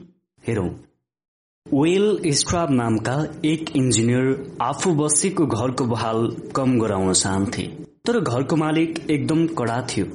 हेरौं। 0.48 0.70
वेल 1.82 2.22
स्ट्राब 2.32 2.72
नामका 2.72 3.28
एक 3.46 3.76
इन्जिनियर 3.76 4.58
आफू 4.62 4.96
बसेको 4.96 5.46
घरको 5.46 5.86
बहाल 5.86 6.36
कम 6.56 6.80
गराउन 6.80 7.14
चाहन्थे। 7.14 7.87
तर 8.08 8.20
घरको 8.22 8.56
मालिक 8.56 9.00
एकदम 9.10 9.46
कडा 9.58 9.80
थियो। 9.90 10.06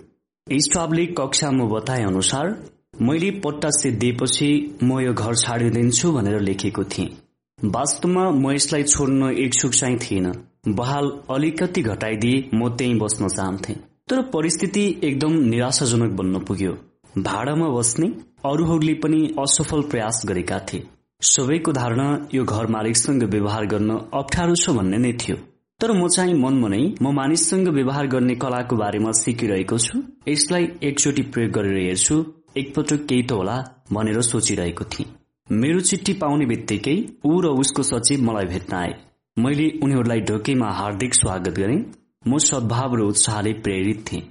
स्ट्राबले 0.46 1.04
कक्षामा 1.18 1.64
बताए 1.68 2.02
अनुसार 2.04 2.54
मैले 3.02 3.30
पट्टा 3.44 3.68
दिएपछि 3.98 4.48
म 4.82 5.00
यो 5.00 5.12
घर 5.14 5.34
छाडिदिन्छु 5.36 6.12
भनेर 6.12 6.40
लेखेको 6.40 6.84
थिएँ। 6.94 7.08
वास्तवमा 7.58 8.24
म 8.30 8.52
यसलाई 8.52 8.82
छोड्न 8.84 9.30
इच्छुक 9.38 9.72
चाहिँ 9.72 9.98
थिएन 9.98 10.32
बहाल 10.68 11.10
अलिकति 11.30 11.82
घटाइदिए 11.84 12.48
म 12.54 12.68
त्यही 12.76 12.94
बस्न 12.98 13.28
चाहन्थे। 13.28 13.74
तर 14.08 14.22
परिस्थिति 14.30 14.84
एकदम 15.04 15.38
निराशाजनक 15.44 16.16
बन्न 16.16 16.44
पुग्यो। 16.44 16.72
भाडामा 17.20 17.68
बस्ने 17.68 18.06
अरूहरूले 18.46 18.94
पनि 19.04 19.22
असफल 19.38 19.82
प्रयास 19.90 20.22
गरेका 20.26 20.58
थिए। 20.68 20.86
सबैको 21.22 21.72
धारणा 21.72 22.08
यो 22.34 22.44
घर 22.44 22.66
मालिकसँग 22.70 23.22
व्यवहार 23.32 23.66
गर्न 23.66 23.90
अप्ठ्यारो 24.14 24.54
छ 24.56 24.70
भन्ने 24.76 24.98
नै 24.98 25.12
थियो। 25.20 25.36
तर 25.82 25.92
म 25.92 26.08
चाहिँ 26.08 26.34
मनमा 26.34 26.68
नै 26.68 26.82
म 27.02 27.10
मानिससँग 27.14 27.68
व्यवहार 27.68 28.06
गर्ने 28.06 28.34
कलाको 28.42 28.76
बारेमा 28.76 29.12
सिकिरहेको 29.20 29.78
छु। 29.78 30.02
यसलाई 30.28 30.68
एकचोटि 30.82 31.22
प्रयोग 31.32 31.50
गरेर 31.52 31.78
हेर्छु। 31.78 32.16
एकपटक 32.56 33.06
केही 33.06 33.22
त 33.22 33.32
होला 33.32 33.56
भनेर 33.92 34.20
सोचिरहेको 34.22 34.84
थिएँ। 34.84 35.08
मेरो 35.48 35.80
चिठी 35.80 36.12
पाउने 36.14 36.46
बित्तिकै 36.46 36.94
ऊ 37.26 37.40
र 37.40 37.54
उसको 37.62 37.82
सचिव 37.82 38.22
मलाई 38.22 38.46
भेट्न 38.46 38.76
आए। 38.76 38.94
मैले 39.36 39.66
उनीहरूलाई 39.82 40.20
ढोकेमा 40.30 40.70
हार्दिक 40.70 41.14
स्वागत 41.14 41.58
गरेँ। 41.58 41.82
म 42.28 42.38
सद्भाव 42.38 42.94
र 42.94 43.10
उत्साहले 43.10 43.52
प्रेरित 43.66 44.04
थिएँ। 44.12 44.22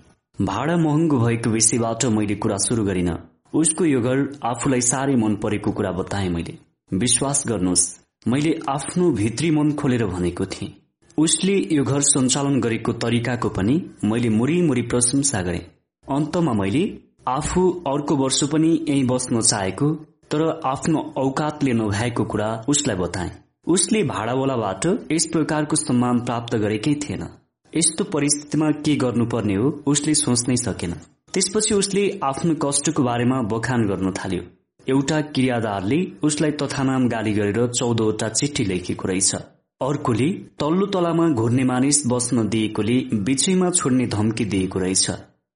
भाडा 0.45 0.77
महँगो 0.77 1.19
भएको 1.19 1.49
विषयबाट 1.49 2.05
मैले 2.17 2.35
कुरा 2.35 2.57
शुरू 2.67 2.83
गरिन। 2.83 3.11
उसको 3.53 3.85
यो 3.85 4.01
घर 4.01 4.27
आफूलाई 4.45 4.81
साह्रै 4.81 5.15
मन 5.15 5.35
परेको 5.35 5.71
कुरा 5.71 5.91
बताए 5.91 6.29
मैले। 6.29 6.57
विश्वास 6.91 7.43
गर्नुहोस् 7.47 7.89
मैले 8.27 8.59
आफ्नो 8.69 9.11
भित्री 9.11 9.51
मन 9.51 9.71
खोलेर 9.71 10.05
भनेको 10.05 10.45
थिएँ। 10.45 10.80
उसले 11.17 11.55
यो 11.71 11.83
घर 11.83 12.01
सञ्चालन 12.01 12.59
गरेको 12.61 12.91
तरिकाको 12.93 13.49
पनि 13.49 13.75
मैले 14.03 14.29
मुरी 14.29 14.61
मुरी 14.61 14.81
प्रशंसा 14.81 15.41
गरे। 15.41 15.61
अन्तमा 16.05 16.53
मैले 16.53 16.83
आफू 17.27 17.69
अर्को 17.87 18.15
वर्ष 18.15 18.43
पनि 18.43 18.69
यही 18.89 19.03
बस्न 19.03 19.41
चाहेको 19.41 19.89
तर 20.31 20.41
आफ्नो 20.65 20.99
औकातले 21.17 21.73
नभएको 21.73 22.23
कुरा 22.23 22.49
उसलाई 22.69 22.97
बताए। 22.97 23.31
उसले 23.67 24.03
भाडावालाबाट 24.03 24.85
यस 25.11 25.25
प्रकारको 25.25 25.75
सम्मान 25.75 26.19
प्राप्त 26.19 26.55
गरेकै 26.55 26.95
थिएन। 26.95 27.27
यस्तो 27.73 28.03
परिस्थितिमा 28.03 28.71
के 28.81 28.95
गर्नुपर्ने 28.95 29.55
हो 29.55 29.69
उसले 29.87 30.13
सोच्नै 30.15 30.55
सकेन। 30.55 30.93
त्यसपछि 31.33 31.73
उसले 31.73 32.09
आफ्नो 32.23 32.55
कष्टको 32.63 33.03
बारेमा 33.03 33.41
बखान 33.41 33.87
गर्न 33.87 34.11
थाल्यो। 34.13 34.43
एउटा 34.87 35.21
क्रियादारले 35.35 35.99
उसलाई 36.23 36.51
तथानाम 36.51 37.07
गाली 37.07 37.33
गरेर 37.33 37.67
चौधवटा 37.69 38.29
चिठी 38.29 38.63
लेखेको 38.63 39.07
रहेछ। 39.07 39.35
अर्कोले 39.81 40.25
तल्लो 40.61 40.85
तलामा 40.93 41.27
घुर्ने 41.41 41.63
मानिस 41.63 42.01
बस्न 42.07 42.47
दिएकोले 42.49 42.97
बिचैमा 43.27 43.69
छोड्ने 43.71 44.05
धम्की 44.07 44.45
दिएको 44.45 44.79
रहेछ। 44.79 45.09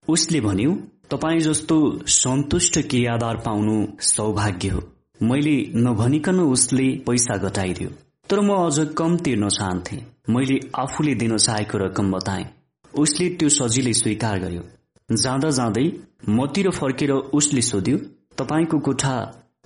उसले 0.07 0.39
भन्यो 0.41 0.71
तपाईँ 1.11 1.39
जस्तो 1.39 1.77
सन्तुष्ट 2.13 2.79
क्रियादार 2.89 3.37
पाउनु 3.45 3.75
सौभाग्य 4.03 4.69
हो। 4.69 4.81
मैले 5.21 5.55
नभनिकन 5.77 6.39
उसले 6.39 6.87
पैसा 7.07 7.37
घटाइदियो। 7.37 7.89
तर 8.29 8.39
म 8.41 8.55
अझ 8.65 8.87
कम 8.97 9.17
तिर्न 9.25 9.49
चाहन्थे 9.49 9.97
मैले 10.29 10.59
आफूले 10.77 11.13
दिन 11.15 11.37
चाहेको 11.37 11.77
रकम 11.77 12.11
बताएँ। 12.11 12.45
उसले 12.93 13.29
त्यो 13.37 13.49
सजिलै 13.49 13.93
स्वीकार 13.93 14.39
गर्यो। 14.39 14.63
जाँदा 15.09 15.49
जाँदै 15.59 15.85
मतिर 16.29 16.69
फर्केर 16.71 17.11
उसले 17.11 17.61
सोध्यो 17.61 17.97
तपाईँको 18.37 18.79
कोठा 18.89 19.15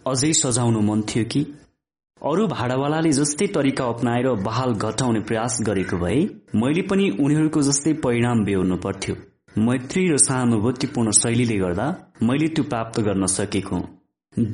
अझै 0.08 0.34
सजाउनु 0.34 0.82
मन 0.82 1.02
थियो 1.10 1.26
कि? 1.32 1.46
अरू 2.22 2.46
भाडावालाले 2.48 3.12
जस्तै 3.12 3.46
तरिका 3.48 3.84
अप्नाएर 3.86 4.26
बहाल 4.46 4.74
घटाउने 4.86 5.20
प्रयास 5.28 5.58
गरेको 5.68 5.98
भए 5.98 6.16
मैले 6.56 6.82
पनि 6.88 7.06
उनीहरूको 7.18 7.62
जस्तै 7.68 7.94
परिणाम 8.06 8.44
बेहोर्नु 8.46 8.78
पर्थ्यो। 8.86 9.16
मैत्री 9.68 10.04
र 10.10 10.18
सहानुभूतिपूर्ण 10.18 11.12
शैलीले 11.18 11.58
गर्दा 11.58 11.86
मैले 12.22 12.48
त्यो 12.56 12.64
प्राप्त 12.66 13.00
गर्न 13.02 13.30
सकेको 13.34 13.80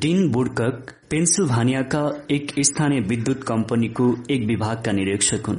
डिन 0.04 0.30
बुडकक 0.30 0.92
पेन्सिल्भानियाका 1.10 2.02
एक 2.30 2.54
स्थानीय 2.68 3.00
विद्युत 3.08 3.42
कम्पनीको 3.44 4.06
एक 4.30 4.46
विभागका 4.46 4.92
निरीक्षक 4.92 5.50
हुन्। 5.50 5.58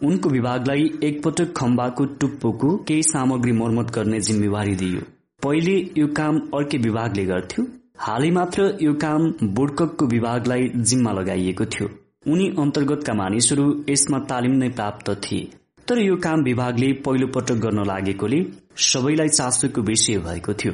उनको 0.00 0.30
विभागलाई 0.30 0.88
एकपटक 1.04 1.52
खम्बाको 1.56 2.04
टुप्पोको 2.20 2.76
केही 2.88 3.02
सामग्री 3.10 3.52
मर्मत 3.54 3.90
गर्ने 3.96 4.20
जिम्मेवारी 4.28 4.76
दिइयो। 4.76 5.02
पहिले 5.42 5.76
यो 5.98 6.06
काम 6.14 6.40
अर्कै 6.54 6.78
विभागले 6.86 7.24
गर्थ्यो 7.26 7.66
हालै 7.98 8.30
मात्र 8.30 8.64
यो 8.80 8.92
काम 8.94 9.24
बुडककको 9.54 10.06
विभागलाई 10.06 10.68
जिम्मा 10.88 11.12
लगाइएको 11.12 11.64
थियो। 11.64 11.86
उनी 12.26 12.44
अन्तर्गतका 12.58 13.14
मानिसहरू 13.14 13.64
यसमा 13.88 14.18
तालिम 14.18 14.52
नै 14.52 14.68
प्राप्त 14.68 15.10
थिए। 15.10 15.48
तर 15.88 15.98
यो 15.98 16.16
काम 16.16 16.42
विभागले 16.42 16.92
पहिलो 16.92 17.26
पटक 17.26 17.54
गर्न 17.54 17.84
लागेकोले 17.86 18.38
सबैलाई 18.76 19.28
चासोको 19.28 19.82
विषय 19.82 20.18
भएको 20.18 20.54
थियो। 20.54 20.72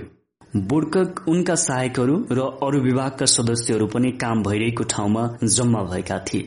बुडकक 0.67 1.25
उनका 1.29 1.55
सहायकहरू 1.55 2.19
र 2.33 2.51
अरू 2.63 2.81
विभागका 2.81 3.27
सदस्यहरू 3.27 3.87
पनि 3.87 4.11
काम 4.11 4.43
भइरहेको 4.43 4.85
ठाउँमा 4.85 5.25
जम्मा 5.45 5.83
भएका 5.83 6.19
थिए। 6.19 6.43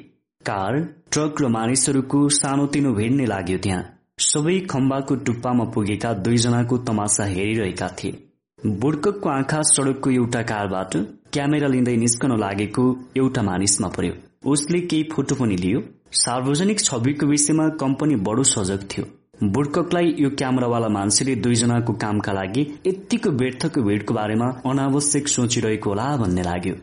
कार 0.46 0.80
ट्रक 1.12 1.42
र 1.42 1.48
मानिसहरूको 1.48 2.30
सानोतिनो 2.30 2.94
भिड 2.94 3.12
नै 3.12 3.26
लाग्यो 3.26 3.58
त्यहाँ। 3.58 3.84
सबै 4.20 4.60
खम्बाको 4.70 5.16
टुप्पामा 5.16 5.66
पुगेका 5.74 6.14
दुईजनाको 6.14 6.78
तमासा 6.78 7.26
हेरिरहेका 7.26 7.90
थिए। 7.98 8.27
बुड्ककको 8.66 9.30
आँखा 9.30 9.62
सड़कको 9.62 10.10
एउटा 10.12 10.42
कारबाट 10.42 10.96
क्यामेरा 11.34 11.68
लिँदै 11.68 11.96
निस्कन 11.96 12.32
लागेको 12.40 12.84
एउटा 13.18 13.42
मानिसमा 13.42 13.88
पर्यो। 13.88 14.14
उसले 14.52 14.80
केही 14.82 15.04
फोटो 15.12 15.36
पनि 15.36 15.56
लियो। 15.56 15.82
सार्वजनिक 16.14 16.80
छविको 16.80 17.26
विषयमा 17.26 17.68
कम्पनी 17.82 18.16
बडो 18.28 18.44
सजग 18.44 18.88
थियो। 18.92 19.06
बुड्ककलाई 19.54 20.16
यो 20.20 20.30
क्यामेरावाला 20.40 20.88
मान्छेले 20.90 21.36
दुईजनाको 21.36 21.94
कामका 22.04 22.34
लागि 22.34 22.64
यत्तिको 22.88 23.30
व्यर्थको 23.32 23.82
भिडको 23.82 24.14
बारेमा 24.14 24.48
अनावश्यक 24.66 25.28
सोचिरहेको 25.28 25.90
होला 25.90 26.08
भन्ने 26.18 26.44
लाग्यो। 26.50 26.76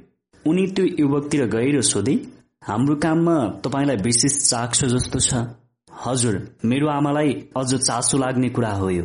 उनी 0.45 0.67
त्यो 0.77 0.85
युवकतिर 1.01 1.45
गएर 1.57 1.81
सोधे 1.91 2.15
हाम्रो 2.63 2.97
काममा 3.03 3.37
तपाईँलाई 3.67 3.97
विशेष 4.07 4.39
चाख्छ 4.49 4.85
जस्तो 4.95 5.19
छ। 5.19 5.45
हजुर 6.07 6.41
मेरो 6.65 6.89
आमालाई 6.89 7.37
अझ 7.57 7.75
चासो 7.75 8.19
लाग्ने 8.19 8.49
कुरा 8.55 8.73
हो 8.79 8.91
यो। 8.91 9.05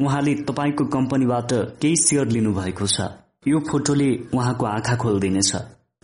उहाँले 0.00 0.34
तपाईँको 0.48 0.84
कम्पनीबाट 0.84 1.52
केही 1.82 1.96
सेयर 1.96 2.26
लिनुभएको 2.28 2.86
छ। 2.86 3.08
यो 3.48 3.58
फोटोले 3.70 4.08
उहाँको 4.34 4.66
आँखा 4.66 4.96
खोलिदिनेछ। 4.96 5.52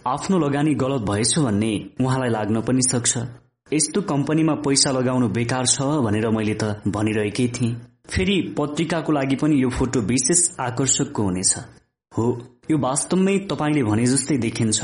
आफ्नो 0.07 0.39
लगानी 0.39 0.75
गलत 0.75 1.03
भएछ 1.03 1.39
भन्ने 1.39 1.73
उहाँलाई 2.01 2.31
लाग्न 2.31 2.61
पनि 2.61 2.83
सक्छ। 2.83 3.19
यस्तो 3.73 4.01
कम्पनीमा 4.03 4.55
पैसा 4.65 4.91
लगाउनु 4.91 5.29
बेकार 5.29 5.67
छ 5.67 5.83
भनेर 6.05 6.29
मैले 6.31 6.55
त 6.55 6.83
भनिरहेकै 6.89 7.49
थिएँ। 7.49 7.75
फेरि 8.07 8.37
पत्रिकाको 8.59 9.13
लागि 9.13 9.37
पनि 9.37 9.63
यो 9.63 9.69
फोटो 9.71 10.01
विशेष 10.01 10.41
आकर्षकको 10.61 11.23
हुनेछ। 11.23 11.55
हो 12.13 12.27
यो 12.71 12.79
वास्तवमै 12.79 13.39
तपाईँले 13.51 13.83
भने 13.83 14.07
जस्तै 14.07 14.37
देखिन्छ। 14.39 14.81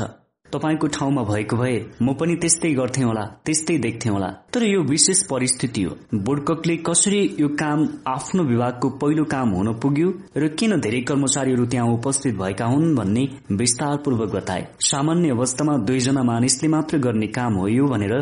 तपाईँको 0.53 0.87
ठाउँमा 0.87 1.23
भएको 1.23 1.55
भए 1.57 1.77
म 2.01 2.13
पनि 2.19 2.35
त्यस्तै 2.35 2.71
गर्थे 2.73 3.03
होला 3.03 3.23
त्यस्तै 3.45 3.77
देख्थे 3.77 4.09
होला। 4.09 4.27
तर 4.53 4.63
यो 4.63 4.81
विशेष 4.83 5.21
परिस्थिति 5.29 5.83
हो। 5.83 5.95
बोर्डककले 6.25 6.75
कसरी 6.87 7.21
यो 7.39 7.47
काम 7.59 7.87
आफ्नो 8.07 8.43
विभागको 8.43 8.89
पहिलो 9.01 9.23
काम 9.25 9.49
हुन 9.53 9.73
पुग्यो 9.81 10.09
र 10.37 10.47
किन 10.59 10.79
धेरै 10.79 11.01
कर्मचारीहरू 11.01 11.65
त्यहाँ 11.65 11.87
उपस्थित 11.93 12.35
भएका 12.35 12.65
हुन् 12.65 12.95
भन्ने 12.95 13.27
विस्तारपूर्वक 13.53 14.35
बताए। 14.35 14.67
सामान्य 14.81 15.29
अवस्थामा 15.29 15.77
दुईजना 15.87 16.23
मानिसले 16.23 16.69
मात्र 16.69 16.97
गर्ने 16.97 17.27
काम 17.37 17.53
हो 17.53 17.67
यो 17.67 17.87
भनेर 17.87 18.13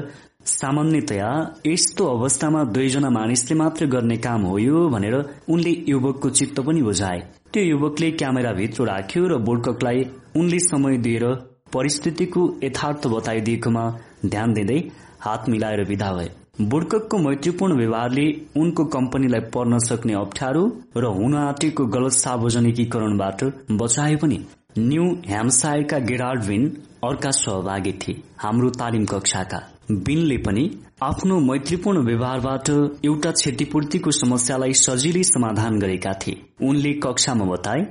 सामान्यतया 0.48 1.30
यस्तो 1.68 2.06
अवस्थामा 2.08 2.64
दुईजना 2.76 3.10
मानिसले 3.10 3.56
मात्र 3.58 3.86
गर्ने 3.86 4.18
काम 4.18 4.42
हो 4.42 4.58
यो 4.60 4.88
भनेर 4.90 5.16
उनले 5.50 5.74
युवकको 5.88 6.30
चित्त 6.30 6.60
पनि 6.60 6.82
बुझाए। 6.82 7.20
त्यो 7.54 7.64
युवकले 7.64 8.12
क्यामेरा 8.12 8.52
भित्र 8.54 8.84
राख्यो 8.86 9.28
र 9.28 9.38
बोर्डककलाई 9.44 10.06
उनले 10.36 10.60
समय 10.62 10.98
दिएर 10.98 11.26
परिस्थितिको 11.74 12.42
यथार्थ 12.64 13.08
बताइदिएकोमा 13.08 13.86
ध्यान 14.26 14.54
दिँदै 14.54 14.80
हात 15.22 15.50
मिलाएर 15.50 15.84
विदा 15.88 16.12
भए। 16.14 16.30
बुड्ककको 16.64 17.18
मैत्रीपूर्ण 17.20 17.76
व्यवहारले 17.78 18.26
उनको 18.58 18.86
कम्पनीलाई 18.94 19.42
पर्न 19.54 19.78
सक्ने 19.80 20.14
अप्ठ्यारो 20.16 20.64
र 20.98 21.12
हुन 21.18 21.36
आँटेको 21.38 21.86
गलत 21.96 22.14
सार्वजनिकीकरणबाट 22.14 23.44
बचायो 23.82 24.18
पनि 24.18 24.40
न्यू 24.80 25.06
ह्यामसायरका 25.28 26.00
गेराल्ड 26.10 26.44
विन 26.44 26.66
अर्का 27.04 27.32
सहभागी 27.34 27.92
थिए। 28.02 28.22
हाम्रो 28.40 28.70
तालिम 28.80 29.06
कक्षाका 29.06 29.60
बिनले 29.92 30.38
पनि 30.48 30.64
आफ्नो 31.04 31.40
मैत्रीपूर्ण 31.42 32.00
व्यवहारबाट 32.06 32.70
एउटा 33.06 33.32
क्षतिपूर्तिको 33.32 34.12
समस्यालाई 34.14 34.74
सजिलै 34.78 35.24
समाधान 35.26 35.80
गरेका 35.80 36.14
थिए। 36.22 36.42
उनले 36.68 36.94
कक्षामा 37.04 37.46
बताए 37.46 37.86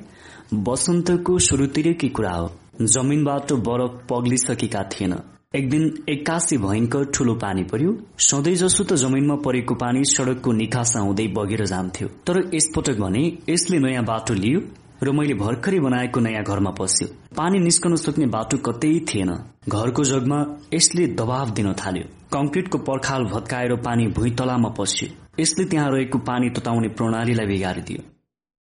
वसन्तको 0.67 1.39
सुरुतिरकै 1.47 2.09
कुरा 2.09 2.33
हो। 2.33 2.51
जमिनबाट 2.81 3.53
बरफ 3.67 4.01
पग्लिसकेका 4.11 4.83
थिएन। 4.85 5.15
एक 5.55 5.69
दिन 5.71 5.83
एक्कासी 6.09 6.57
भयंकर 6.59 7.05
ठूलो 7.15 7.35
पानी 7.35 7.63
पर्यो। 7.65 7.93
सधैँ 8.21 8.55
जसो 8.55 8.85
त 8.85 8.95
जमिनमा 8.95 9.37
परेको 9.45 9.75
पानी 9.75 10.05
सड़कको 10.05 10.53
निकासा 10.53 11.01
हुँदै 11.01 11.27
बगेर 11.37 11.65
जान्थ्यो। 11.67 12.09
तर 12.27 12.51
यसपटक 12.55 13.01
भने 13.01 13.23
यसले 13.49 13.79
नयाँ 13.79 14.05
बाटो 14.05 14.35
लियो 14.35 14.61
र 15.03 15.13
मैले 15.13 15.35
भर्खरै 15.35 15.81
बनाएको 15.81 16.21
नयाँ 16.21 16.45
घरमा 16.45 16.71
पस्यो। 16.71 17.09
पानी 17.37 17.59
निस्कन 17.61 17.97
सक्ने 17.97 18.27
बाटो 18.27 18.57
कतै 18.59 18.93
थिएन। 19.09 19.33
घरको 19.69 20.05
जगमा 20.05 20.39
यसले 20.75 21.07
दबाव 21.17 21.51
दिन 21.51 21.73
थाल्यो। 21.73 22.05
कंक्रिटको 22.33 22.79
पर्खाल 22.85 23.25
भत्काएर 23.25 23.75
पानी 23.81 24.07
भुइँतलामा 24.13 24.69
पस्यो। 24.79 25.09
यसले 25.41 25.65
त्यहाँ 25.65 25.91
रहेको 25.91 26.19
पानी 26.29 26.51
तताउने 26.51 26.89
प्रणालीलाई 26.89 27.47
बिगारिदियो। 27.47 28.03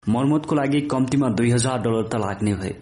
मर्मतको 0.04 0.56
लागि 0.56 0.82
कम्तीमा 0.92 1.30
दुई 1.30 1.50
हजार 1.52 1.82
डलर 1.82 2.08
त 2.08 2.16
लाग्ने 2.16 2.54
भए। 2.54 2.74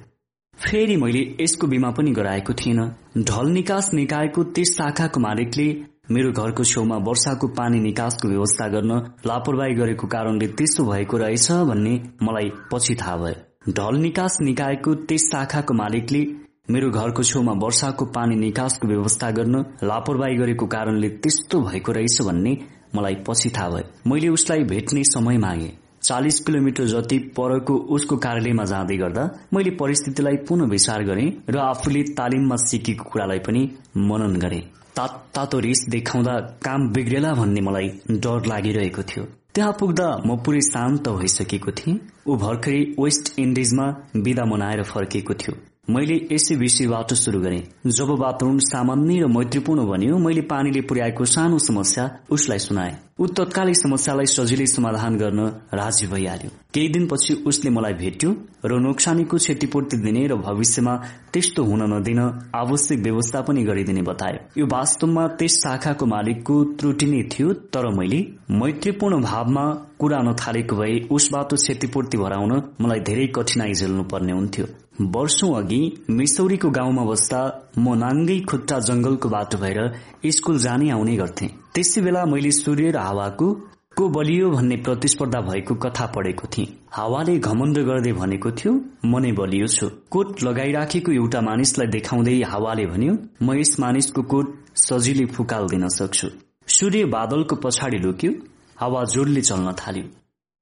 फेरि 0.60 0.96
मैले 0.98 1.20
यसको 1.42 1.68
बिमा 1.68 1.90
पनि 1.90 2.12
गराएको 2.12 2.54
थिइनँ। 2.54 2.88
ढल 3.18 3.50
निकास 3.50 3.90
निकायको 3.94 4.44
त्यस 4.44 4.74
शाखाको 4.78 5.20
मालिकले 5.20 5.68
मेरो 6.12 6.32
घरको 6.32 6.64
छेउमा 6.64 6.98
वर्षाको 6.98 7.48
पानी 7.48 7.80
निकासको 7.80 8.28
व्यवस्था 8.28 8.68
गर्न 8.68 8.98
लापरवाही 9.28 9.74
गरेको 9.74 10.08
कारणले 10.08 10.48
त्यस्तो 10.48 10.84
भएको 10.84 11.18
रहेछ 11.18 11.52
भन्ने 11.52 11.96
मलाई 12.24 12.52
पछि 12.74 12.96
थाहा 12.96 13.16
भयो। 13.18 13.72
ढल 13.72 14.02
निकास 14.02 14.38
निकायको 14.42 14.96
त्यस 15.08 15.30
शाखाको 15.32 15.74
मालिकले 15.74 16.28
मेरो 16.70 16.90
घरको 16.92 17.24
छेउमा 17.24 17.54
वर्षाको 17.58 18.06
पानी 18.06 18.36
निकासको 18.36 18.88
व्यवस्था 18.88 19.32
गर्न 19.32 19.66
लापरवाही 19.84 20.36
गरेको 20.36 20.66
कारणले 20.68 21.10
त्यस्तो 21.10 21.62
भएको 21.62 21.92
रहेछ 21.92 22.22
भन्ने 22.22 22.58
मलाई 22.96 23.16
पछि 23.28 23.50
थाहा 23.50 23.70
भयो। 23.70 24.12
मैले 24.12 24.28
उसलाई 24.30 24.64
भेट्ने 24.64 25.04
समय 25.04 25.38
मागे। 25.38 25.72
चालिस 26.04 26.40
किलोमिटर 26.40 26.86
जति 26.88 27.18
परको 27.38 27.74
उसको 27.96 28.18
कार्यालयमा 28.18 28.66
जाँदै 28.66 28.98
गर्दा 28.98 29.24
मैले 29.54 29.72
परिस्थितिलाई 29.80 30.38
पुनः 30.48 30.70
विचार 30.70 31.04
गरे 31.04 31.26
र 31.50 31.58
आफूले 31.60 32.04
तालिममा 32.18 32.56
सिकेको 32.66 33.10
कुरालाई 33.12 33.40
पनि 33.48 33.62
मनन 34.10 34.36
गरे। 34.40 34.62
तातो 34.98 35.60
रिस 35.60 35.86
देखाउँदा 35.90 36.34
काम 36.64 36.88
बिग्रेला 36.94 37.34
भन्ने 37.34 37.62
मलाई 37.62 37.90
डर 38.24 38.46
लागिरहेको 38.48 39.04
थियो। 39.10 39.24
त्यहाँ 39.56 39.76
पुग्दा 39.80 40.08
म 40.26 40.38
पुरै 40.46 40.62
शान्त 40.62 41.10
भइसकेको 41.10 41.72
थिएँ। 41.72 42.00
ऊ 42.28 42.36
भर्खरै 42.38 42.82
वेस्ट 43.00 43.40
इन्डिजमा 43.40 43.86
विदा 44.16 44.46
मनाएर 44.46 44.84
फर्किएको 44.84 45.34
थियो। 45.34 45.56
मैले 45.88 46.16
यसै 46.32 46.56
विषयबाट 46.56 47.14
शुरू 47.16 47.40
गरेँ। 47.42 47.62
जब 47.90 48.10
वातावरण 48.20 48.58
सामान्य 48.64 49.20
र 49.20 49.28
मैत्रीपूर्ण 49.28 49.86
भन्यो 49.86 50.18
मैले 50.18 50.42
पानीले 50.46 50.82
पुर्याएको 50.82 51.26
सानो 51.26 51.58
समस्या 51.60 52.04
उसलाई 52.30 52.60
सुनाए। 52.60 52.92
ऊ 53.20 53.28
तत्कालै 53.28 53.74
समस्यालाई 53.74 54.26
सजिलै 54.26 54.66
समाधान 54.68 55.18
गर्न 55.18 55.40
राजी 55.74 56.08
भइहाल्यो। 56.08 56.50
केही 56.74 56.90
दिनपछि 56.90 57.34
उसले 57.50 57.70
मलाई 57.72 57.94
भेट्यो 57.94 58.30
र 58.66 58.78
नोक्सानीको 58.80 59.38
क्षतिपूर्ति 59.38 59.98
दिने 59.98 60.28
र 60.28 60.36
भविष्यमा 60.38 60.94
त्यस्तो 61.34 61.64
हुन 61.64 61.82
नदिन 61.94 62.22
आवश्यक 62.56 63.00
व्यवस्था 63.00 63.42
पनि 63.42 63.64
गरिदिने 63.64 64.02
बतायो। 64.02 64.40
यो 64.58 64.66
वास्तवमा 64.70 65.24
त्यस 65.40 65.56
शाखाको 65.64 66.06
मालिकको 66.06 66.56
त्रुटि 66.78 67.06
नै 67.06 67.24
थियो 67.34 67.54
तर 67.74 67.88
मैले 67.98 68.20
मैत्रीपूर्ण 68.62 69.22
भावमा 69.26 69.66
कुरा 70.00 70.20
नथालेको 70.30 70.76
भए 70.76 71.00
उसबाट 71.18 71.54
क्षतिपूर्ति 71.56 72.18
भराउन 72.18 72.54
मलाई 72.82 73.00
धेरै 73.10 73.28
कठिनाई 73.36 73.74
झेल्नु 73.74 74.04
पर्ने 74.14 74.34
हुन्थ्यो। 74.34 74.68
वर्षौं 75.02 75.54
अघि 75.56 75.82
मिसौरीको 76.10 76.70
गाउँमा 76.70 77.04
बस्दा 77.06 77.40
म 77.78 77.94
नाङ्गै 77.96 78.40
खुट्टा 78.50 78.80
जंगलको 78.88 79.30
बाटो 79.30 79.58
भएर 79.58 79.80
स्कूल 80.28 80.58
जाने 80.60 80.90
आउने 80.92 81.16
गर्थे। 81.16 81.48
त्यसै 81.74 82.02
बेला 82.02 82.26
मैले 82.26 82.52
सूर्य 82.52 82.92
र 82.92 82.98
हावाको 83.00 83.48
को 83.96 84.08
बलियो 84.10 84.50
भन्ने 84.52 84.76
प्रतिस्पर्धा 84.84 85.40
भएको 85.48 85.76
कथा 85.86 86.06
पढेको 86.16 86.48
थिएँ। 86.54 86.68
हावाले 86.92 87.38
घमण्ड 87.40 87.78
गर्दै 87.88 88.14
भनेको 88.20 88.52
थियो 88.52 88.74
म 89.06 89.24
नै 89.24 89.32
बलियो 89.40 89.68
छु। 89.68 89.88
कोट 90.12 90.44
लगाइराखेको 90.44 91.12
एउटा 91.12 91.42
मानिसलाई 91.48 91.88
देखाउँदै 91.96 92.36
हावाले 92.52 92.86
भन्यो 92.92 93.14
म 93.42 93.56
यस 93.56 93.76
मानिसको 93.80 94.22
कोट 94.32 94.48
सजिलै 94.76 95.26
फुकाल 95.36 95.68
दिन 95.72 95.88
सक्छु। 95.96 96.28
सूर्य 96.68 97.06
बादलको 97.16 97.56
पछाडि 97.64 97.98
लुक्यो 98.06 98.32
हावा 98.78 99.04
जोडले 99.16 99.42
चल्न 99.42 99.68
थाल्यो। 99.80 100.19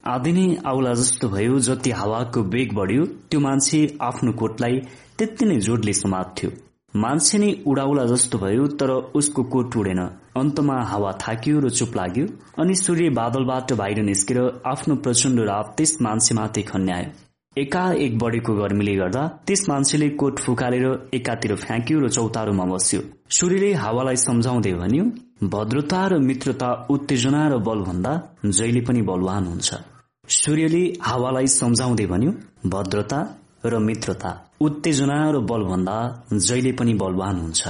आधी 0.08 0.32
नै 0.32 0.46
आउला 0.66 0.94
जस्तो 1.00 1.28
भयो 1.30 1.60
जति 1.68 1.92
हावाको 2.00 2.44
बेग 2.54 2.74
बढ्यो 2.76 3.06
त्यो 3.30 3.40
मान्छे 3.46 3.80
आफ्नो 4.02 4.32
कोटलाई 4.42 4.80
त्यति 5.18 5.46
नै 5.46 5.60
जोडले 5.68 5.94
समात्थ्यो। 5.94 6.50
मान्छे 7.04 7.38
नै 7.38 7.50
उडाउला 7.68 8.06
जस्तो 8.12 8.38
भयो 8.44 8.68
तर 8.80 8.92
उसको 9.20 9.44
कोट 9.54 9.76
उडेन। 9.78 10.02
अन्तमा 10.40 10.78
हावा 10.92 11.12
थाकियो 11.24 11.60
र 11.60 11.70
चुप 11.78 11.98
लाग्यो 12.00 12.26
अनि 12.62 12.76
सूर्य 12.84 13.10
बादलबाट 13.20 13.74
बाहिर 13.82 14.00
निस्केर 14.10 14.40
आफ्नो 14.72 14.96
प्रचण्ड 15.04 15.40
रात 15.50 15.74
त्यस 15.78 15.98
मान्छेमाथि 16.02 16.62
खन्यायो। 16.72 17.10
एकाएक 17.58 18.18
बढेको 18.20 18.54
गर्मीले 18.56 18.96
गर्दा 18.96 19.24
त्यस 19.48 19.66
मान्छेले 19.70 20.10
कोट 20.22 20.40
फुकालेर 20.40 20.86
एकातिर 21.14 21.56
फ्याँक्यो 21.66 22.00
र 22.00 22.10
चौतारोमा 22.16 22.66
बस्यो। 22.72 23.02
सूर्यले 23.38 23.74
हावालाई 23.84 24.18
सम्झाउँदै 24.24 24.74
भन्यो 24.82 25.06
भद्रता 25.54 26.02
र 26.08 26.24
मित्रता 26.30 26.70
उत्तेजना 26.96 27.42
र 27.52 27.58
बलभन्दा 27.68 28.14
जहिले 28.48 28.82
पनि 28.88 29.02
बलवान 29.10 29.44
हुन्छ। 29.52 29.70
सूर्यले 30.28 30.84
हावालाई 31.02 31.48
सम्झाउँदै 31.48 32.06
भन्यो 32.06 32.32
भद्रता 32.70 33.20
र 33.66 33.78
मित्रता 33.80 34.32
उत्तेजना 34.62 35.18
र 35.32 35.40
बलभन्दा 35.50 35.96
जहिले 36.48 36.72
पनि 36.72 36.94
बलवान 36.94 37.36
हुन्छ। 37.42 37.62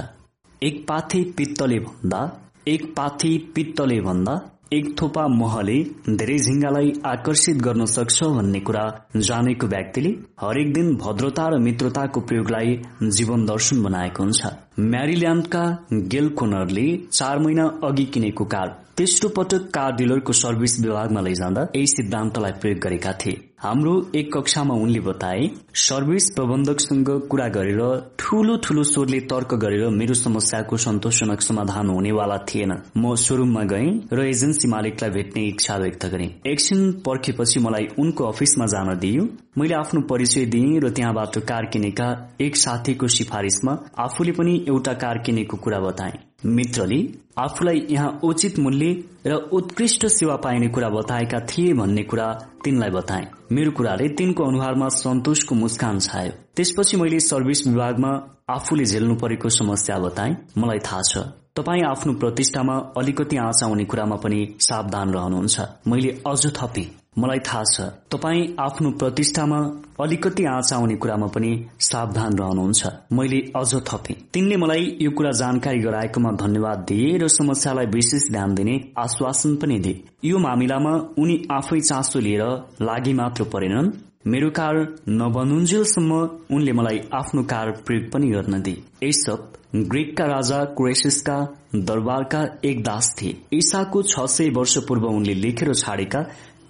एक 0.62 0.76
पाथी 0.88 1.22
पित्तले 1.38 1.80
भन्दा 1.80 2.22
एक 2.68 2.84
पाथी 2.96 3.38
पित्तले 3.56 4.00
भन्दा 4.02 4.34
एक 4.74 4.88
थोपा 5.02 5.28
महले 5.28 5.76
धेरै 6.12 6.38
झिङ्गालाई 6.38 6.92
आकर्षित 7.06 7.58
गर्न 7.58 7.86
सक्छ 7.86 8.24
भन्ने 8.24 8.60
कुरा 8.60 8.82
जानेको 9.18 9.68
व्यक्तिले 9.68 10.10
हरेक 10.42 10.74
दिन 10.74 10.90
भद्रता 10.96 11.48
र 11.48 11.60
मित्रताको 11.60 12.22
प्रयोगलाई 12.22 12.76
जीवन 13.18 13.46
दर्शन 13.46 13.84
बनाएको 13.84 14.24
हुन्छ। 14.24 14.52
म्यारिल्याण्डका 14.80 15.64
गेल 16.12 16.30
कोनरले 16.30 16.86
चार 17.12 17.40
महिना 17.40 17.72
अघि 17.84 18.06
किनेको 18.14 18.46
कार 18.46 18.78
तेस्रो 18.98 19.30
पटक 19.30 19.72
कार 19.74 19.96
डिलरको 19.96 20.34
सर्भिस 20.34 20.80
विभागमा 20.80 21.22
लैजाँदा 21.22 21.68
यही 21.76 21.88
सिद्धान्तलाई 21.88 22.52
प्रयोग 22.62 22.80
गरेका 22.80 23.14
थिए। 23.14 23.47
हाम्रो 23.60 23.92
एक 24.16 24.30
कक्षामा 24.34 24.74
उनले 24.76 25.00
बताए 25.00 25.48
सर्भिस 25.84 26.30
प्रबन्धकसँग 26.32 27.10
कुरा 27.30 27.48
गरेर 27.56 27.80
ठूलो 28.20 28.58
ठूलो 28.58 28.84
स्वरले 28.84 29.20
तर्क 29.32 29.54
गरेर 29.64 29.88
मेरो 29.92 30.14
समस्याको 30.14 30.78
सन्तोषजनक 30.78 31.42
समाधान 31.42 31.90
हुनेवाला 31.90 32.38
थिएन। 32.50 32.74
म 32.98 33.16
सोरूममा 33.18 33.64
गएँ 33.64 33.90
र 34.14 34.26
एजेन्सी 34.26 34.68
मालिकलाई 34.68 35.10
भेट्ने 35.10 35.48
इच्छा 35.48 35.78
व्यक्त 35.78 36.06
गरेँ। 36.06 36.30
एकछिन 36.46 36.92
पर्खेपछि 37.06 37.60
मलाई 37.60 37.88
उनको 37.98 38.28
अफिसमा 38.28 38.66
जान 38.68 38.98
दिइयो 39.00 39.28
मैले 39.58 39.76
आफ्नो 39.76 40.02
परिचय 40.06 40.46
दिएँ 40.46 40.80
र 40.80 40.90
त्यहाँबाट 40.92 41.40
कार 41.50 41.66
किनेका 41.74 42.14
एक 42.42 42.56
साथीको 42.58 43.08
सिफारिसमा 43.18 43.78
आफूले 44.06 44.32
पनि 44.38 44.66
एउटा 44.68 44.94
कार 44.94 45.24
किनेको 45.26 45.58
कुरा 45.58 45.80
बताए। 45.80 46.27
मित्रले 46.46 46.98
आफूलाई 47.38 47.86
यहाँ 47.90 48.20
उचित 48.24 48.60
मूल्य 48.60 48.92
र 49.28 49.36
उत्कृष्ट 49.54 50.06
सेवा 50.08 50.36
पाइने 50.36 50.68
कुरा 50.68 50.90
बताएका 50.90 51.40
थिए 51.40 51.74
भन्ने 51.74 52.04
कुरा 52.04 52.28
तिनलाई 52.64 52.90
बताए। 52.90 53.28
मेरो 53.52 53.72
कुराले 53.72 54.08
तिनको 54.10 54.44
अनुहारमा 54.44 54.88
सन्तोषको 54.90 55.56
मुस्कान 55.56 56.00
छायो। 56.00 56.32
त्यसपछि 56.56 56.98
मैले 56.98 57.20
सर्भिस 57.20 57.66
विभागमा 57.68 58.12
आफूले 58.50 58.86
झेल्नु 58.86 59.16
परेको 59.16 59.50
समस्या 59.50 59.98
बताए। 60.00 60.36
मलाई 60.58 60.80
थाहा 60.80 61.02
छ 61.02 61.26
तपाईँ 61.56 61.84
आफ्नो 61.84 62.14
प्रतिष्ठामा 62.14 62.76
अलिकति 62.98 63.38
आँचा 63.38 63.66
हुने 63.66 63.86
कुरामा 63.86 64.16
पनि 64.16 64.46
सावधान 64.60 65.14
रहनुहुन्छ। 65.14 65.62
मैले 65.88 66.10
अझ 66.28 66.46
थपे। 66.58 66.86
मलाई 67.20 67.40
थाहा 67.48 67.64
छ 67.74 67.82
तपाईँ 68.12 68.42
आफ्नो 68.60 68.90
प्रतिष्ठामा 69.02 69.60
अलिकति 70.00 70.44
आँचा 70.46 70.76
आउने 70.76 70.96
कुरामा 70.96 71.28
पनि 71.28 71.52
सावधान 71.82 72.38
रहनुहुन्छ। 72.38 72.88
मैले 73.14 73.40
अझ 73.56 73.74
थपे। 73.90 74.14
तिनले 74.34 74.58
मलाई 74.58 74.98
यो 75.02 75.12
कुरा 75.12 75.32
जानकारी 75.42 75.80
गराएकोमा 75.80 76.32
धन्यवाद 76.44 76.86
दिए 76.90 77.18
र 77.18 77.28
समस्यालाई 77.38 77.86
विशेष 77.96 78.32
ध्यान 78.32 78.56
दिने 78.56 78.80
आश्वासन 78.98 79.56
पनि 79.56 79.80
दिए। 79.80 80.04
यो 80.26 80.38
मामिलामा 80.38 80.94
उनी 81.18 81.42
आफै 81.52 81.80
चासो 81.82 82.20
लिएर 82.20 82.44
लागि 82.82 83.14
मात्र 83.14 83.44
परेनन्। 83.54 83.92
मेरो 84.28 84.50
कार 84.50 84.76
नबनुन्जेलसम्म 85.10 86.14
उनले 86.56 86.72
मलाई 86.74 87.00
आफ्नो 87.14 87.44
कार 87.44 87.72
प्रयोग 87.86 88.12
पनि 88.14 88.30
गर्न 88.32 88.62
दिए। 88.62 89.08
एसप 89.08 89.54
ग्रिकका 89.76 90.26
राजा 90.26 90.64
क्रेसिसका 90.78 91.38
दरबारका 91.76 92.42
एक 92.66 92.84
दास 92.84 93.16
थिए। 93.18 93.38
ईसाको 93.54 94.02
छ 94.04 94.26
सय 94.28 94.50
वर्ष 94.50 94.78
पूर्व 94.88 95.06
उनले 95.08 95.34
लेखेर 95.34 95.74
छाडेका 95.74 96.20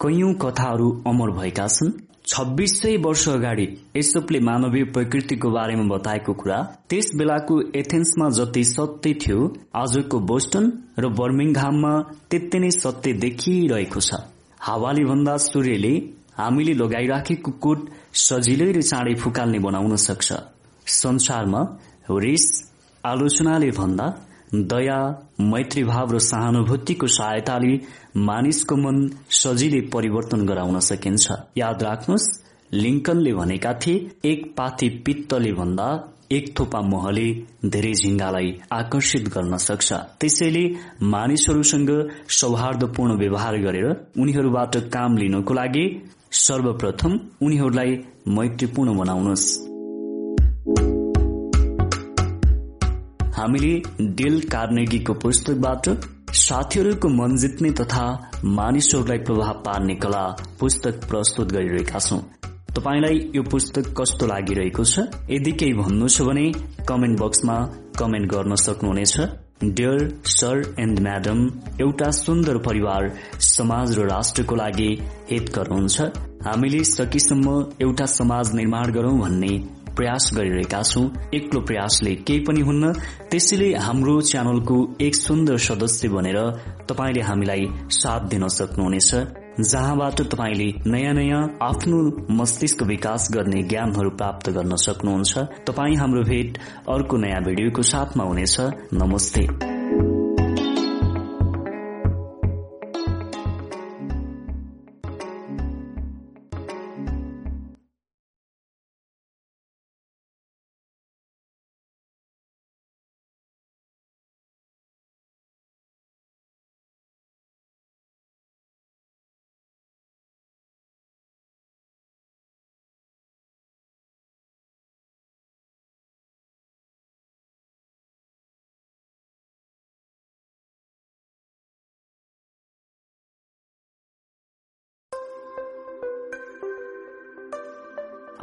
कैयौं 0.01 0.33
कथाहरू 0.42 0.88
अमर 1.08 1.30
भएका 1.38 1.67
छन्। 1.67 1.92
छब्बीस 2.28 2.72
सय 2.81 2.97
वर्ष 2.97 3.28
अगाडि 3.30 3.65
एसोपले 3.97 4.40
मानवीय 4.40 4.83
प्रकृतिको 4.94 5.49
बारेमा 5.51 5.85
बताएको 5.90 6.33
कुरा 6.33 6.58
त्यस 6.90 7.08
बेलाको 7.17 7.56
एथेन्समा 7.76 8.28
जति 8.38 8.63
सत्य 8.72 9.13
थियो 9.24 9.40
आजको 9.76 10.19
बोस्टन 10.31 10.65
र 10.99 11.10
बर्मिङहाममा 11.19 11.94
त्यति 12.30 12.60
नै 12.60 12.69
सत्य 12.74 13.13
देखिरहेको 13.24 13.99
छ। 13.99 14.22
हावाले 14.62 15.03
भन्दा 15.06 15.35
सूर्यले 15.47 15.94
हामीले 16.38 16.74
लगाइराखेको 16.74 17.51
कोट 17.63 17.90
सजिलै 18.22 18.72
र 18.72 18.81
चाँडै 18.83 19.15
फुकाल्ने 19.24 19.60
बनाउन 19.65 19.96
सक्छ। 19.97 20.30
संसारमा 20.85 21.62
रिस 22.22 22.46
आलोचनाले 23.03 23.72
भन्दा 23.74 24.06
दया 24.53 24.97
मैत्रीभाव 25.42 26.12
र 26.13 26.19
सहानुभूतिको 26.19 27.08
सहायताले 27.08 27.80
मानिसको 28.17 28.76
मन 28.76 28.97
सजिलै 29.30 29.81
परिवर्तन 29.94 30.46
गराउन 30.46 30.80
सकिन्छ। 30.80 31.31
याद 31.58 31.83
राख्नुहोस् 31.83 32.28
लिङ्कनले 32.74 33.33
भनेका 33.33 33.74
थिए 33.74 34.06
एक 34.26 34.53
पाथी 34.58 34.90
पित्तले 35.06 35.51
भन्दा 35.53 35.88
एक 36.31 36.47
थोपा 36.60 36.81
महले 36.81 37.28
धेरै 37.65 37.94
झिङ्गालाई 37.94 38.51
आकर्षित 38.72 39.28
गर्न 39.30 39.58
सक्छ। 39.58 39.94
त्यसैले 40.19 40.63
मानिसहरूसँग 41.03 41.92
सौहार्दपूर्ण 42.40 43.17
व्यवहार 43.17 43.58
गरेर 43.58 43.88
उनीहरूबाट 44.19 44.78
काम 44.94 45.17
लिनको 45.17 45.53
लागि 45.53 45.85
सर्वप्रथम 46.31 47.19
उनीहरूलाई 47.42 47.97
मैत्रीपूर्ण 48.38 48.97
बनाउनुहोस्। 48.97 49.76
हामीले 53.37 53.73
डेल 54.19 54.39
कार्नेगीको 54.51 55.13
पुस्तकबाट 55.13 55.89
साथीहरूको 56.35 57.09
मन 57.09 57.35
जित्ने 57.37 57.71
तथा 57.71 58.05
मानिसहरूलाई 58.43 59.17
प्रभाव 59.27 59.61
पार्ने 59.65 59.95
कला 59.95 60.23
पुस्तक 60.59 61.05
प्रस्तुत 61.09 61.51
गरिरहेका 61.51 61.99
छौं। 61.99 62.19
तपाईँलाई 62.75 63.19
यो 63.35 63.43
पुस्तक 63.51 63.93
कस्तो 63.99 64.25
लागिरहेको 64.27 64.83
छ? 64.83 65.05
यदि 65.29 65.51
केही 65.51 65.73
भन्नु 65.73 66.07
छ 66.07 66.21
भने 66.21 66.45
कमेन्ट 66.89 67.19
बक्समा 67.21 67.59
कमेन्ट 67.99 68.31
गर्न 68.33 68.55
सक्नुहुनेछ। 68.55 69.15
डियर 69.77 70.09
सर 70.25 70.75
एन्ड 70.79 70.99
म्याडम 70.99 71.39
एउटा 71.81 72.09
सुन्दर 72.15 72.57
परिवार 72.65 73.09
समाज 73.53 73.97
र 73.99 74.09
राष्ट्रको 74.09 74.55
लागि 74.55 74.91
हितकर 75.31 75.73
हुन्छ 75.73 76.01
हामीले 76.45 76.83
सकेसम्म 76.83 77.57
एउटा 77.81 78.05
समाज 78.19 78.53
निर्माण 78.55 78.91
गरौं 78.91 79.17
भन्ने 79.19 79.55
प्रयास 79.97 80.30
गरिरहेका 80.35 80.81
छौं। 80.81 81.06
एक्लो 81.33 81.62
प्रयासले 81.62 82.15
केही 82.28 82.40
पनि 82.40 82.62
हुन्न। 82.62 82.94
त्यसैले 83.31 83.74
हाम्रो 83.78 84.22
च्यानलको 84.22 84.78
एक 85.01 85.15
सुन्दर 85.15 85.58
सदस्य 85.58 86.08
बनेर 86.10 86.40
तपाईँले 86.90 87.22
हामीलाई 87.22 87.65
साथ 87.92 88.30
दिन 88.30 88.47
सक्नुहुनेछ। 88.47 89.12
जहाँबाट 89.60 90.22
तपाईँले 90.22 90.69
नयाँ 90.88 91.13
नयाँ 91.13 91.42
आफ्नो 91.62 92.01
मस्तिष्क 92.31 92.83
विकास 92.83 93.28
गर्ने 93.33 93.63
ज्ञानहरू 93.63 94.10
प्राप्त 94.10 94.49
गर्न 94.49 94.76
सक्नुहुन्छ। 94.76 95.38
तपाईँ 95.67 95.96
हाम्रो 95.96 96.24
भेट 96.24 96.58
अर्को 96.90 97.17
नयाँ 97.17 97.42
भिडियोको 97.44 97.81
साथमा 97.81 98.24
हुनेछ। 98.24 98.58
नमस्ते। 98.94 99.76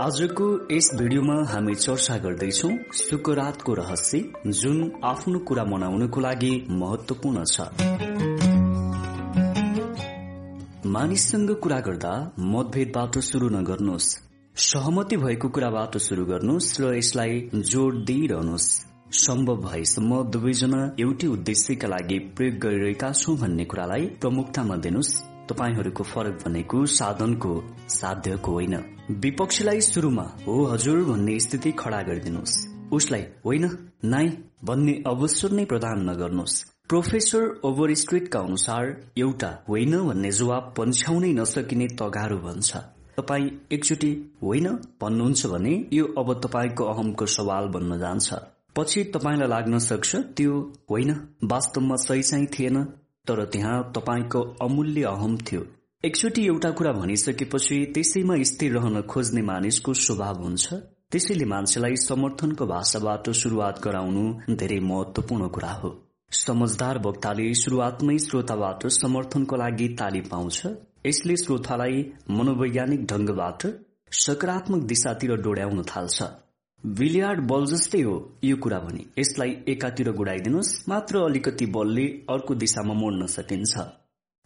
आजको 0.04 0.46
यस 0.72 0.88
भिडियोमा 0.94 1.34
हामी 1.50 1.74
चर्चा 1.74 2.16
गर्दैछौ 2.24 2.68
सुकरातको 2.94 3.74
रहस्य 3.74 4.50
जुन 4.52 4.80
आफ्नो 5.04 5.38
कुरा 5.48 5.64
मनाउनको 5.64 6.20
लागि 6.20 6.50
महत्वपूर्ण 6.80 7.44
छ। 7.44 7.56
मानिससँग 10.96 11.54
कुरा 11.64 11.80
गर्दा 11.80 12.12
मतभेदबाट 12.52 13.18
शुरू 13.30 13.48
नगर्नुहोस्। 13.48 14.12
सहमति 14.68 15.16
भएको 15.16 15.48
कुराबाट 15.48 15.98
शुरू 16.06 16.24
गर्नुहोस् 16.26 16.72
र 16.80 16.94
यसलाई 16.96 17.40
जोड 17.72 18.04
दिइरहनुहोस्। 18.04 18.70
सम्भव 19.24 19.68
भएसम्म 19.68 20.22
दुवैजना 20.30 20.86
एउटै 21.00 21.36
उद्देश्यका 21.36 21.88
लागि 21.88 22.18
प्रयोग 22.36 22.58
गरिरहेका 22.58 23.12
छौं 23.12 23.36
भन्ने 23.36 23.64
कुरालाई 23.64 24.04
प्रमुखतामा 24.20 24.76
दिनुहोस्। 24.86 25.33
तपाईँहरूको 25.48 26.04
फरक 26.04 26.38
भनेको 26.46 26.84
साधनको 26.86 27.52
साध्यको 27.88 28.52
होइन। 28.52 28.74
विपक्षीलाई 29.10 29.80
शुरूमा 29.80 30.26
हो 30.46 30.64
हजुर 30.64 31.02
भन्ने 31.04 31.38
स्थिति 31.40 31.72
खड़ा 31.72 32.00
गरिदिनुहोस्। 32.02 32.54
उसलाई 32.92 33.24
होइन 33.44 33.64
नाइ 34.04 34.28
भन्ने 34.64 35.02
अवसर 35.06 35.50
नै 35.50 35.64
प्रदान 35.64 36.08
नगर्नुहोस्। 36.10 36.62
प्रोफेसर 36.88 37.44
ओभर 37.64 37.94
स्ट्रिटका 37.94 38.40
अनुसार 38.40 38.96
एउटा 39.18 39.50
होइन 39.68 39.94
भन्ने 39.98 40.30
जवाब 40.30 40.74
पन्छ्याउनै 40.78 41.32
नसकिने 41.32 41.86
तगारो 42.00 42.38
भन्छ। 42.38 42.76
तपाईँ 43.16 43.50
एकचोटि 43.72 44.10
होइन 44.42 44.66
भन्नुहुन्छ 45.00 45.46
भने 45.46 45.74
यो 45.92 46.04
अब 46.18 46.32
तपाईँको 46.40 46.84
अहमको 46.84 47.26
सवाल 47.26 47.68
बन्न 47.68 47.98
जान्छ। 47.98 48.34
पछि 48.76 49.04
तपाईँलाई 49.04 49.48
लाग्न 49.48 49.78
सक्छ 49.78 50.16
त्यो 50.36 50.52
होइन 50.90 51.10
वास्तवमा 51.44 51.96
सही 51.96 52.22
चाहिँ 52.22 52.46
थिएन। 52.46 52.76
तर 53.28 53.44
त्यहाँ 53.44 53.92
तपाईँको 53.96 54.40
अमूल्य 54.62 55.02
अहम 55.02 55.36
थियो। 55.36 55.62
एकचोटि 56.04 56.46
एउटा 56.46 56.70
कुरा 56.70 56.92
भनिसकेपछि 56.92 57.84
त्यसैमा 57.94 58.34
स्थिर 58.42 58.72
रहन 58.72 59.00
खोज्ने 59.02 59.42
मानिसको 59.42 59.94
स्वभाव 59.94 60.42
हुन्छ। 60.42 60.74
त्यसैले 61.10 61.44
मान्छेलाई 61.44 61.96
समर्थनको 61.96 62.66
भाषाबाट 62.66 63.30
शुरूआत 63.30 63.80
गराउनु 63.84 64.24
धेरै 64.56 64.80
महत्वपूर्ण 64.80 65.48
कुरा 65.48 65.72
हो। 65.72 65.90
समझदार 66.30 66.98
वक्ताले 66.98 67.54
शुरूआतमै 67.54 68.18
श्रोताबाट 68.18 68.86
समर्थनको 68.86 69.56
लागि 69.56 69.88
ताली 69.88 70.20
पाउँछ। 70.20 70.66
यसले 71.06 71.36
श्रोतालाई 71.36 71.98
मनोवैज्ञानिक 72.30 73.06
ढंगबाट 73.06 73.66
सकारात्मक 74.12 74.82
दिशातिर 74.84 75.34
डोड्याउन 75.36 75.82
थाल्छ। 75.82 76.22
बिलियार्ड 76.84 77.40
बल 77.40 77.64
जस्तै 77.66 78.00
हो 78.02 78.14
यो 78.44 78.56
कुरा 78.56 78.78
भने। 78.78 79.04
यसलाई 79.18 79.50
एकातिर 79.68 80.10
गुडाइदिनुहोस् 80.12 80.88
मात्र 80.88 81.18
अलिकति 81.18 81.66
बलले 81.66 82.04
अर्को 82.30 82.54
दिशामा 82.54 82.94
मोड्न 82.94 83.26
सकिन्छ। 83.26 83.84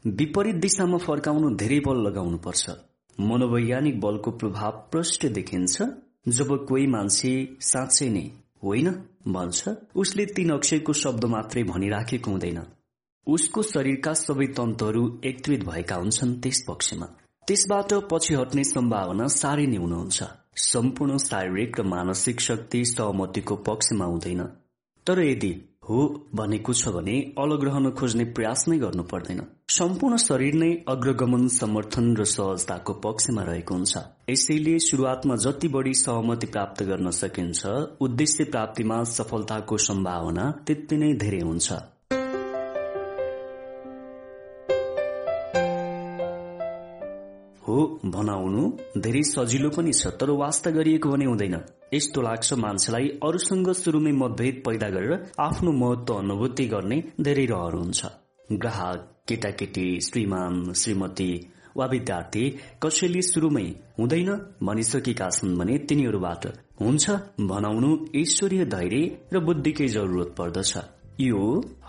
विपरीत 0.04 0.56
दिशामा 0.56 0.98
फर्काउनु 0.98 1.50
धेरै 1.56 1.80
बल 1.80 2.06
लगाउनु 2.06 2.38
पर्छ 2.38 2.76
मनोवैज्ञानिक 3.18 4.00
बलको 4.00 4.30
प्रभाव 4.30 4.72
प्रष्ट 4.92 5.26
देखिन्छ। 5.32 5.82
जब 6.28 6.50
कोही 6.68 6.86
मान्छे 6.86 7.32
साँच्चै 7.62 8.08
नै 8.08 8.24
होइन 8.62 8.88
भन्छ 9.28 9.76
उसले 9.96 10.26
तीन 10.36 10.50
अक्षरको 10.52 10.92
शब्द 10.92 11.24
मात्रै 11.24 11.62
भनिराखेको 11.64 12.30
हुँदैन। 12.30 12.60
उसको 13.26 13.62
शरीरका 13.62 14.12
सबै 14.16 14.46
तन्तहरू 14.56 15.02
एकत्रित 15.24 15.64
भएका 15.64 15.96
हुन्छन् 15.96 16.40
त्यस 16.42 16.64
पक्षमा। 16.68 17.06
त्यसबाट 17.48 17.92
पछि 18.10 18.34
हट्ने 18.34 18.64
सम्भावना 18.64 19.26
साह्रै 19.34 19.66
नै 19.66 19.76
हुनुहुन्छ। 19.76 20.18
सम्पूर्ण 20.58 21.18
शारीरिक 21.18 21.80
र 21.80 21.82
मानसिक 21.86 22.40
शक्ति 22.40 22.84
सहमतिको 22.84 23.56
पक्षमा 23.66 24.04
हुँदैन। 24.04 24.40
तर 25.06 25.20
यदि 25.22 25.50
हो 25.88 25.98
भनेको 26.34 26.72
छ 26.72 26.88
भने 26.88 27.14
अलग 27.38 27.64
रहन 27.64 27.90
खोज्ने 27.90 28.24
प्रयास 28.36 28.64
नै 28.68 28.78
गर्नु 28.78 29.02
पर्दैन। 29.02 29.40
सम्पूर्ण 29.70 30.16
शरीर 30.16 30.54
नै 30.54 30.70
अग्रगमन 30.88 31.46
समर्थन 31.48 32.16
र 32.16 32.24
सहजताको 32.24 32.92
पक्षमा 33.04 33.42
रहेको 33.42 33.74
हुन्छ। 33.74 34.02
यसैले 34.30 34.78
शुरूआतमा 34.78 35.36
जति 35.36 35.68
बढी 35.68 35.94
सहमति 35.94 36.46
प्राप्त 36.46 36.82
गर्न 36.82 37.10
सकिन्छ 37.20 37.60
उद्देश्य 38.00 38.44
प्राप्तिमा 38.44 39.02
सफलताको 39.14 39.76
सम्भावना 39.86 40.50
त्यति 40.66 40.96
नै 40.96 41.12
धेरै 41.14 41.40
हुन्छ। 41.40 41.68
भनाउनु 48.14 48.62
धेरै 49.00 49.22
सजिलो 49.32 49.70
पनि 49.76 49.92
छ 49.92 50.14
तर 50.20 50.30
वास्ता 50.42 50.70
गरिएको 50.70 51.08
भने 51.08 51.24
हुँदैन। 51.24 51.56
यस्तो 51.94 52.22
लाग्छ 52.22 52.52
मान्छेलाई 52.64 53.08
अरूसँग 53.24 53.70
सुरुमै 53.82 54.12
मतभेद 54.22 54.62
पैदा 54.66 54.88
गरेर 54.96 55.12
आफ्नो 55.40 55.72
महत्व 55.82 56.14
अनुभूति 56.14 56.66
गर्ने 56.74 56.98
धेरै 57.20 57.46
रहर 57.52 57.74
हुन्छ। 57.74 58.00
ग्राहक 58.52 59.06
केटाकेटी 59.28 59.86
श्रीमान 60.00 60.72
श्रीमती 60.72 61.30
वा 61.76 61.86
विद्यार्थी 61.86 62.44
कसैले 62.82 63.22
सुरुमै 63.22 63.66
हुँदैन 63.98 64.30
भनिसकेका 64.68 65.28
छन् 65.30 65.56
भने 65.58 65.78
तिनीहरूबाट 65.88 66.46
हुन्छ 66.80 67.10
भनाउनु 67.50 67.90
ईश्वरीय 68.16 68.64
धैर्य 68.74 69.02
र 69.32 69.40
बुद्धिकै 69.40 69.88
जरुरत 69.96 70.34
पर्दछ। 70.38 70.72
यो 71.20 71.38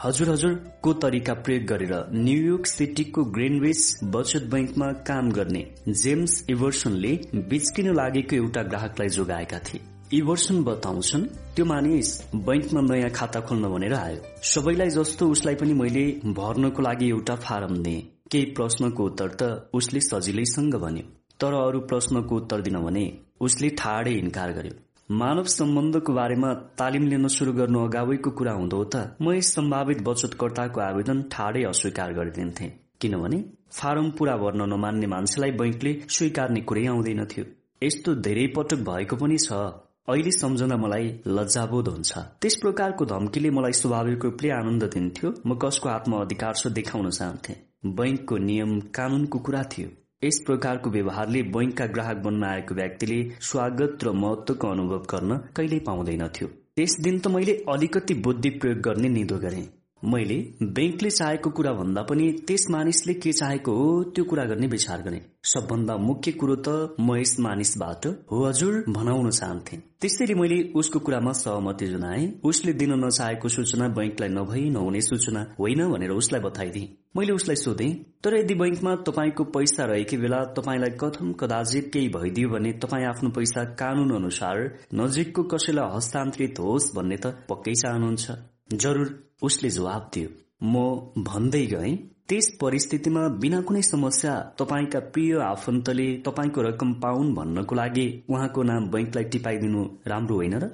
हजुर 0.04 0.30
हजुरको 0.30 0.92
तरिका 1.02 1.34
प्रयोग 1.46 1.66
गरेर 1.72 1.92
न्यूयोर्क 2.14 2.66
सिटीको 2.66 3.24
ग्रेनवेस 3.34 3.82
बचत 4.16 4.48
बैंकमा 4.52 4.88
काम 5.10 5.30
गर्ने 5.32 5.62
जेम्स 5.90 6.34
इभर्सनले 6.50 7.12
बिच्किन 7.52 7.94
लागेको 7.96 8.36
एउटा 8.36 8.64
ग्राहकलाई 8.64 9.10
जोगाएका 9.18 9.60
थिए। 9.60 9.82
इभर्सन 10.20 10.64
बताउँछन् 10.64 11.28
त्यो 11.56 11.66
मानिस 11.66 12.10
बैंकमा 12.48 12.82
नयाँ 12.82 13.10
खाता 13.20 13.40
खोल्न 13.42 13.70
भनेर 13.76 13.94
आयो। 13.94 14.18
सबैलाई 14.54 14.90
जस्तो 14.98 15.30
उसलाई 15.30 15.56
पनि 15.62 15.74
मैले 15.84 16.06
भर्नको 16.42 16.82
लागि 16.82 17.10
एउटा 17.10 17.36
फारम 17.46 17.78
दिए। 17.84 18.02
केही 18.32 18.52
प्रश्नको 18.58 19.06
उत्तर 19.06 19.38
त 19.42 19.70
उसले 19.74 20.02
सजिलैसँग 20.10 20.76
भन्यो। 20.86 21.06
तर 21.40 21.62
अरू 21.64 21.80
प्रश्नको 21.90 22.36
उत्तर 22.36 22.62
दिन 22.62 22.82
भने 22.82 23.10
उसले 23.42 23.70
ठाडै 23.78 24.20
इन्कार 24.26 24.52
गर्यो। 24.54 24.74
मानव 25.10 25.44
सम्बन्धको 25.50 26.14
बारेमा 26.14 26.54
तालिम 26.80 27.06
लिन 27.10 27.28
शुरू 27.36 27.52
गर्नु 27.54 27.80
अगावैको 27.84 28.32
कुरा 28.40 28.52
हुँदो 28.54 28.82
त 28.94 28.96
म 29.22 29.32
यस 29.34 29.48
सम्भावित 29.56 30.02
बचतकर्ताको 30.08 30.82
आवेदन 30.82 31.22
ठाडै 31.34 31.64
अस्वीकार 31.70 32.14
गरिदिन्थे। 32.14 32.66
किनभने 33.02 33.40
फारम 33.78 34.10
पूरा 34.18 34.36
भर्न 34.38 34.68
नमान्ने 34.74 35.08
मान्छेलाई 35.14 35.52
बैंकले 35.62 35.94
स्वीकार्ने 36.16 36.62
कुरै 36.70 36.86
आउँदैनथ्यो 36.94 37.46
यस्तो 37.82 38.14
धेरै 38.28 38.46
पटक 38.58 38.86
भएको 38.90 39.16
पनि 39.22 39.38
छ। 39.38 39.58
अहिले 40.14 40.32
सम्झना 40.32 40.78
मलाई 40.84 41.08
लज्जाबोध 41.28 41.90
हुन्छ। 41.90 42.12
त्यस 42.42 42.56
प्रकारको 42.62 43.06
धम्कीले 43.14 43.50
मलाई 43.58 43.74
स्वाभाविक 43.82 44.26
रूपले 44.26 44.50
आनन्द 44.60 44.84
दिन्थ्यो। 44.94 45.34
म 45.48 45.58
कसको 45.64 45.90
हातमा 45.90 46.22
अधिकार 46.22 46.54
छ 46.62 46.74
देखाउन 46.78 47.10
चाहन्थे। 47.10 47.56
बैंकको 47.98 48.38
नियम 48.46 48.80
कानूनको 48.98 49.40
कुरा 49.50 49.64
थियो। 49.74 49.90
यस 50.24 50.40
प्रकारको 50.46 50.90
व्यवहारले 50.90 51.42
बैंकका 51.52 51.86
ग्राहक 51.88 52.18
बन्न 52.24 52.44
आएको 52.44 52.76
व्यक्तिले 52.76 53.20
स्वागत 53.42 54.04
र 54.04 54.12
महत्वको 54.14 54.68
अनुभव 54.68 55.06
गर्न 55.12 55.38
कहिल्यै 55.56 55.80
पाउँदैनथ्यो। 55.80 56.48
त्यस 56.76 56.96
दिन 57.00 57.20
त 57.20 57.28
मैले 57.28 57.54
अलिकति 57.70 58.14
बुद्धि 58.26 58.50
प्रयोग 58.58 58.82
गर्ने 58.88 59.10
निदो 59.10 59.38
गरेँ। 59.40 59.64
मैले 60.04 60.38
ब्याङ्कले 60.76 61.10
चाहेको 61.12 61.50
कुरा 61.52 61.74
भन्दा 61.74 62.04
पनि 62.12 62.28
त्यस 62.48 62.70
मानिसले 62.70 63.14
के 63.14 63.32
चाहेको 63.32 63.78
हो 63.80 63.88
त्यो 64.12 64.26
कुरा 64.26 64.46
गर्ने 64.52 64.68
विचार 64.68 65.02
गरे। 65.02 65.22
सबभन्दा 65.46 65.98
मुख्य 66.04 66.32
कुरो 66.36 66.56
त 66.68 66.96
म 67.00 67.16
यस 67.16 67.40
मानिसबाट 67.40 68.08
हो 68.32 68.46
हजुर 68.46 68.84
भनाउन 68.92 69.30
चाहन्थे। 69.32 69.84
त्यसैले 70.02 70.34
मैले 70.36 70.62
उसको 70.76 71.00
कुरामा 71.00 71.32
सहमति 71.40 71.88
जनाए। 71.88 72.32
उसले 72.44 72.74
दिन 72.74 73.00
नचाहेको 73.06 73.48
सूचना 73.50 73.88
बैंकलाई 73.96 74.30
नभई 74.30 74.70
नहुने 74.70 75.02
सूचना 75.04 75.52
होइन 75.60 75.92
भनेर 75.92 76.12
उसलाई 76.12 76.42
बताइदिए। 76.42 76.98
मैले 77.16 77.32
उसलाई 77.32 77.56
सोधे 77.56 77.86
तर 78.24 78.36
यदि 78.36 78.56
बैंकमा 78.56 78.96
तपाईँको 78.96 79.44
पैसा 79.44 79.86
रहेकै 79.86 80.18
बेला 80.18 80.44
तपाईँलाई 80.58 80.90
कथम 80.90 81.32
कदाचित 81.34 81.90
केही 81.94 82.10
भइदियो 82.10 82.50
भने 82.50 82.72
तपाईँ 82.74 83.06
आफ्नो 83.06 83.30
पैसा 83.30 83.64
कानून 83.64 84.12
अनुसार 84.16 84.58
नजिकको 84.94 85.44
कसैलाई 85.44 85.90
हस्तान्तरित 85.96 86.60
होस् 86.60 86.96
भन्ने 86.96 87.18
त 87.18 87.34
पक्कै 87.50 87.74
चाहनुहुन्छ। 87.74 88.32
जरुर 88.74 89.08
उसले 89.42 89.70
जवाब 89.70 90.12
दियो। 90.14 90.30
म 90.64 90.76
भन्दै 91.24 91.66
गएँ 91.66 91.96
त्यस 92.30 92.50
परिस्थितिमा 92.62 93.28
बिना 93.42 93.62
कुनै 93.62 93.82
समस्या 93.82 94.34
तपाईँका 94.60 95.00
प्रिय 95.00 95.34
आफन्तले 95.44 96.08
तपाईँको 96.26 96.62
रकम 96.62 96.94
पाउन् 96.94 97.34
भन्नको 97.36 97.76
लागि 97.76 98.08
उहाँको 98.30 98.64
नाम 98.64 98.90
बैंकलाई 98.90 99.24
टिपाइदिनु 99.24 99.82
राम्रो 100.06 100.36
होइन 100.36 100.56
र? 100.60 100.70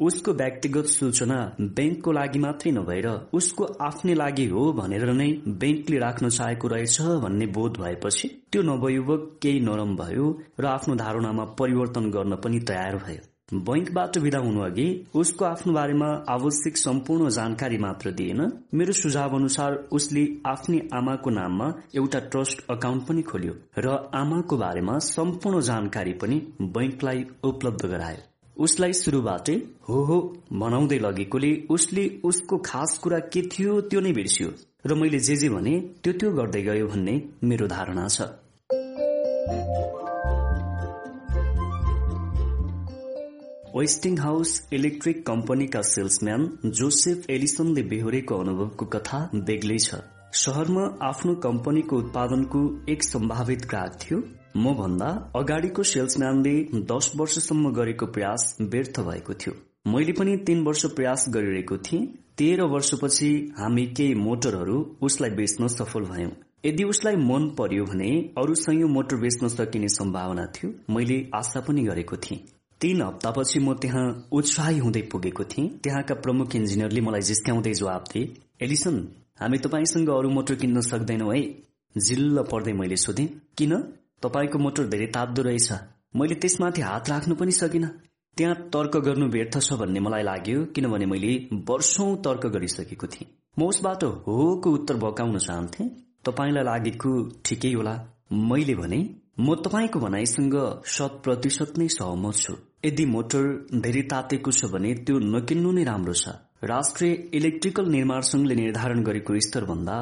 उसको 0.00 0.32
व्यक्तिगत 0.34 0.86
सूचना 0.90 1.38
ब्याङ्कको 1.60 2.12
लागि 2.12 2.38
मात्रै 2.44 2.70
नभएर 2.72 3.08
उसको 3.38 3.64
आफ्नै 3.86 4.14
लागि 4.14 4.46
हो 4.52 4.62
भनेर 4.78 5.10
नै 5.14 5.30
ब्याङ्कले 5.62 5.98
राख्न 6.04 6.28
चाहेको 6.36 6.68
रहेछ 6.74 7.00
भन्ने 7.24 7.46
बोध 7.56 7.80
भएपछि 7.80 8.28
त्यो 8.52 8.62
नवयुवक 8.68 9.26
केही 9.42 9.60
नरम 9.66 9.96
भयो 9.96 10.30
र 10.60 10.72
आफ्नो 10.76 10.94
धारणामा 11.02 11.44
परिवर्तन 11.58 12.10
गर्न 12.10 12.36
पनि 12.44 12.60
तयार 12.70 12.96
भयो। 13.04 13.26
बैंकबाट 13.66 14.16
विदा 14.24 14.38
हुनु 14.38 14.60
अघि 14.62 14.86
उसको 15.20 15.44
आफ्नो 15.44 15.72
बारेमा 15.72 16.08
आवश्यक 16.34 16.76
सम्पूर्ण 16.76 17.30
जानकारी 17.38 17.78
मात्र 17.84 18.10
दिएन। 18.20 18.40
मेरो 18.74 18.92
सुझाव 18.92 19.34
अनुसार 19.36 19.78
उसले 19.92 20.24
आफ्नै 20.46 20.80
आमाको 20.94 21.30
नाममा 21.30 21.68
एउटा 21.96 22.20
ट्रस्ट 22.32 22.64
अकाउन्ट 22.70 23.06
पनि 23.08 23.22
खोल्यो 23.30 23.54
र 23.78 23.96
आमाको 24.14 24.56
बारेमा 24.56 24.98
सम्पूर्ण 25.10 25.60
जानकारी 25.70 26.12
पनि 26.22 26.42
बैंकलाई 26.78 27.24
उपलब्ध 27.44 27.86
गरायो। 27.86 28.22
उसलाई 28.56 28.92
शुरूबाटै 28.92 29.54
हो 29.88 29.98
हो 30.04 30.16
भनाउँदै 30.52 30.98
लगेकोले 30.98 31.50
उसले 31.70 32.04
उसको 32.24 32.56
खास 32.64 32.98
कुरा 33.04 33.18
के 33.34 33.42
थियो 33.52 33.80
त्यो 33.90 34.00
नै 34.00 34.12
बिर्सियो 34.12 34.48
र 34.86 34.94
मैले 35.00 35.18
जे 35.26 35.36
जे 35.36 35.48
भने 35.50 35.74
त्यो 36.04 36.12
त्यो 36.20 36.30
गर्दै 36.32 36.62
गयो 36.62 36.86
भन्ने 36.88 37.14
मेरो 37.44 37.66
धारणा 37.72 38.06
छ। 38.08 38.28
वेस्टिङ 43.74 44.16
हाउस 44.18 44.52
इलेक्ट्रिक 44.72 45.24
कम्पनीका 45.26 45.80
सेल्सम्यान 45.88 46.46
जोसेफ 46.78 47.30
एलिसनले 47.30 47.82
बेहोरेको 47.92 48.38
अनुभवको 48.44 48.86
कथा 48.94 49.20
बेग्लै 49.48 49.78
छ 49.86 50.00
शहरमा 50.40 50.84
आफ्नो 51.06 51.34
कम्पनीको 51.46 52.02
उत्पादनको 52.04 52.60
एक 52.94 53.02
सम्भावित 53.04 53.66
ग्राहक 53.70 53.98
थियो। 54.02 54.18
म 54.56 54.74
भन्दा 54.74 55.08
अगाडिको 55.36 55.82
सेल्सम्यानले 55.82 56.54
दश 56.90 57.10
वर्षसम्म 57.16 57.70
गरेको 57.72 58.06
प्रयास 58.06 58.56
व्यर्थ 58.62 59.00
भएको 59.00 59.34
थियो। 59.34 59.54
मैले 59.86 60.12
पनि 60.12 60.36
तीन 60.46 60.62
वर्ष 60.64 60.84
प्रयास 60.96 61.24
गरिरहेको 61.28 61.76
थिएँ। 61.78 62.06
तेह्र 62.38 62.62
वर्षपछि 62.72 63.30
हामी 63.58 63.86
केही 63.96 64.14
मोटरहरू 64.14 64.78
उसलाई 65.02 65.30
बेच्न 65.30 65.68
सफल 65.68 66.04
भयौं। 66.04 66.30
यदि 66.64 66.84
उसलाई 66.84 67.16
मन 67.16 67.48
पर्यो 67.58 67.84
भने 67.84 68.10
अरूसँग 68.38 68.84
मोटर 68.90 69.16
बेच्न 69.16 69.48
सकिने 69.48 69.88
सम्भावना 69.88 70.46
थियो 70.46 70.72
मैले 70.90 71.18
आशा 71.34 71.60
पनि 71.60 71.82
गरेको 71.82 72.16
थिएँ। 72.16 72.40
तीन 72.80 73.02
हप्तापछि 73.02 73.58
म 73.60 73.74
त्यहाँ 73.74 74.28
उत्साही 74.32 74.78
हुँदै 74.78 75.02
पुगेको 75.12 75.44
थिएँ। 75.44 75.68
त्यहाँका 75.84 76.14
प्रमुख 76.14 76.56
इन्जिनियरले 76.56 77.00
मलाई 77.00 77.20
जिस्क्याउँदै 77.20 77.72
जवाब 77.74 78.04
दिए 78.12 78.34
एलिसन 78.62 78.96
हामी 79.40 79.58
तपाईँसँग 79.58 80.10
अरू 80.10 80.30
मोटर 80.30 80.54
किन्न 80.54 80.80
सक्दैनौ 80.80 81.30
है। 81.30 81.42
जिल्ल 81.94 82.42
पर्दै 82.42 82.72
मैले 82.72 82.96
सोधेँ 82.96 83.26
किन? 83.58 83.72
तपाईँको 84.22 84.58
मोटर 84.58 84.86
धेरै 84.86 85.06
ताप्दो 85.06 85.42
रहेछ। 85.42 85.72
मैले 86.16 86.34
त्यसमाथि 86.34 86.80
हात 86.82 87.10
राख्नु 87.10 87.34
पनि 87.34 87.52
सकिन। 87.52 87.86
त्यहाँ 88.36 88.54
तर्क 88.74 88.96
गर्नु 89.06 89.26
व्यर्थ 89.28 89.58
छ 89.58 89.78
भन्ने 89.80 90.00
मलाई 90.00 90.22
लाग्यो 90.22 90.64
किनभने 90.74 91.06
मैले 91.06 91.32
वर्षौं 91.68 92.10
तर्क 92.26 92.46
गरिसकेको 92.46 93.06
थिएँ। 93.06 93.28
म 93.58 93.66
उसबाट 93.66 94.04
होको 94.26 94.70
उत्तर 94.70 94.96
भकाउन 94.96 95.38
चाहन्थे। 95.38 95.84
तपाईँलाई 96.24 96.64
लागेको 96.64 97.12
ठिकै 97.44 97.72
होला। 97.72 97.94
मैले 98.32 98.74
भने 98.74 99.00
म 99.40 99.54
तपाईँको 99.64 99.98
भनाइसँग 100.00 100.56
शत 100.86 101.20
प्रतिशत 101.24 101.78
नै 101.78 101.88
सहमत 101.88 102.34
छु। 102.34 102.54
यदि 102.84 103.04
मोटर 103.06 103.44
धेरै 103.80 104.02
तातेको 104.12 104.50
छ 104.52 104.70
भने 104.72 104.94
त्यो 105.04 105.18
नकिन्नु 105.34 105.72
नै 105.72 105.84
राम्रो 105.84 106.14
छ। 106.14 106.36
राष्ट्रिय 106.64 107.12
इलेक्ट्रिकल 107.34 107.86
निर्माण 107.88 108.20
संघले 108.20 108.54
निर्धारण 108.54 109.02
गरेको 109.02 109.40
स्तर 109.40 109.64
भन्दा 109.64 109.94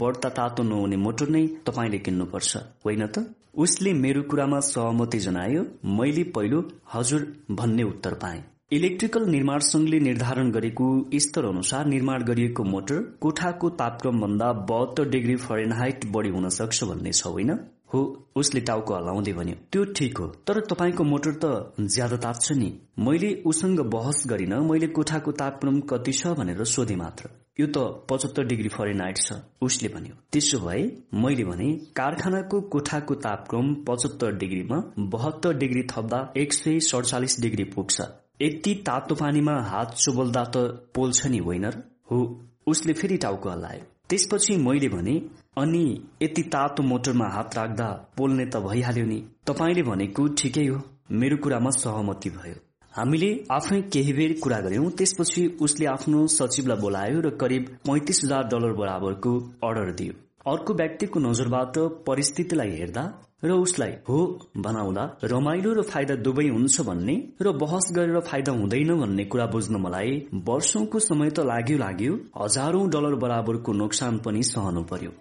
बढ्ता 0.00 0.28
तातो 0.38 0.62
नहुने 0.62 0.96
मोटर 0.96 1.28
नै 1.28 1.46
तपाईँले 1.66 1.98
किन्नुपर्छ। 1.98 2.56
होइन 2.84 3.06
त? 3.06 3.18
उसले 3.56 3.92
मेरो 3.94 4.22
कुरामा 4.22 4.58
सहमति 4.62 5.18
जनायो 5.18 5.62
मैले 5.98 6.22
पहिलो 6.34 6.58
हजुर 6.94 7.22
भन्ने 7.50 7.82
उत्तर 7.82 8.14
पाएँ। 8.14 8.42
इलेक्ट्रिकल 8.72 9.24
निर्माण 9.26 9.58
संघले 9.60 10.00
निर्धारण 10.00 10.50
गरेको 10.50 10.88
स्तर 11.18 11.44
अनुसार 11.44 11.86
निर्माण 11.86 12.24
गरिएको 12.24 12.64
मोटर 12.64 13.00
कोठाको 13.20 13.70
तापक्रम 13.78 14.20
भन्दा 14.20 14.52
बहत्तर 14.70 15.08
डिग्री 15.08 15.36
फरेनहाइट 15.36 16.04
बढ़ी 16.12 16.30
हुन 16.30 16.48
सक्छ 16.48 16.82
भन्ने 16.84 17.12
छ 17.12 17.26
होइन? 17.26 17.50
हो 17.94 18.00
उसले 18.36 18.60
टाउको 18.60 18.94
हलाउँदै 18.94 19.32
भन्यो। 19.32 19.54
त्यो 19.72 19.84
ठिक 19.96 20.18
हो 20.18 20.26
तर 20.46 20.60
तपाईँको 20.66 21.04
मोटर 21.04 21.38
त 21.44 21.88
ज्यादा 21.94 22.16
ताप्छ 22.16 22.52
नि। 22.52 22.72
मैले 22.98 23.32
उसँग 23.46 23.80
बहस 23.94 24.22
गरिन 24.26 24.54
मैले 24.70 24.86
कोठाको 24.98 25.32
तापक्रम 25.32 25.80
कति 25.90 26.12
छ 26.12 26.36
भनेर 26.36 26.64
सोधे 26.66 26.96
मात्र। 26.96 27.30
यो 27.60 27.66
त 27.66 27.82
पचहत्तर 28.10 28.44
डिग्री 28.46 28.68
फरेनहाइट 28.68 29.18
छ 29.18 29.34
उसले 29.62 29.88
भन्यो। 29.88 30.14
त्यसो 30.32 30.58
भए 30.60 30.82
मैले 31.22 31.44
भने 31.44 31.68
कारखानाको 31.96 32.60
कोठाको 32.72 33.14
तापक्रम 33.26 33.72
पचहत्तर 33.86 34.36
डिग्रीमा 34.36 34.78
बहत्तर 35.14 35.56
डिग्री 35.58 35.82
थप्दा 35.92 36.20
एक 36.36 36.52
सय 36.52 36.80
सडचालिस 36.88 37.40
डिग्री 37.42 37.64
पुग्छ। 37.74 38.00
यति 38.42 38.74
तातो 38.86 39.14
पानीमा 39.14 39.54
हात 39.68 39.94
चोबल्दा 39.96 40.44
त 40.56 40.64
पोल्छ 40.94 41.26
नि 41.26 41.38
होइन 41.46 41.64
हो 42.10 42.18
उसले 42.66 42.92
फेरि 42.92 43.16
टाउको 43.18 43.50
हल्लायो। 43.50 43.84
त्यसपछि 44.08 44.56
मैले 44.58 44.88
भने 44.88 45.16
अनि 45.58 45.84
यति 46.22 46.42
तातो 46.52 46.82
मोटरमा 46.82 47.28
हात 47.34 47.56
राख्दा 47.56 47.88
पोल्ने 48.16 48.46
त 48.46 48.64
भइहाल्यो 48.66 49.06
नि। 49.06 49.18
तपाईँले 49.46 49.82
भनेको 49.82 50.28
ठिकै 50.38 50.66
हो। 50.66 50.78
मेरो 51.12 51.36
कुरामा 51.42 51.70
सहमति 51.70 52.30
भयो। 52.30 52.54
हामीले 52.96 53.28
आफै 53.52 53.78
केही 53.94 54.12
बेर 54.18 54.32
कुरा 54.42 54.58
गर्यौं 54.66 54.90
त्यसपछि 54.98 55.42
उसले 55.64 55.86
आफ्नो 55.94 56.20
सचिवलाई 56.34 56.80
बोलायो 56.84 57.18
र 57.26 57.30
करिब 57.42 57.66
पैंतिस 57.88 58.20
हजार 58.24 58.46
डलर 58.52 58.72
बराबरको 58.78 59.32
अर्डर 59.68 59.90
दियो। 59.98 60.14
अर्को 60.52 60.74
व्यक्तिको 60.80 61.20
नजरबाट 61.24 61.78
परिस्थितिलाई 62.06 62.70
हेर्दा 62.78 63.04
र 63.44 63.58
उसलाई 63.64 63.92
हो 64.08 64.18
बनाउँदा 64.66 65.04
रमाइलो 65.32 65.74
र 65.78 65.82
फाइदा 65.92 66.14
दुवै 66.24 66.48
हुन्छ 66.48 66.86
भन्ने 66.88 67.18
र 67.42 67.52
बहस 67.64 67.92
गरेर 67.98 68.20
फाइदा 68.30 68.56
हुँदैन 68.60 68.94
भन्ने 69.02 69.24
कुरा 69.36 69.46
बुझ्न 69.54 69.82
मलाई 69.84 70.16
वर्षौंको 70.48 71.04
समय 71.10 71.30
त 71.30 71.46
लाग्यो 71.52 71.78
लाग्यो 71.84 72.18
हजारौं 72.40 72.84
डलर 72.96 73.20
बराबरको 73.26 73.78
नोक्सान 73.82 74.18
पनि 74.24 74.42
सहनु 74.54 74.88
पर्यो। 74.92 75.12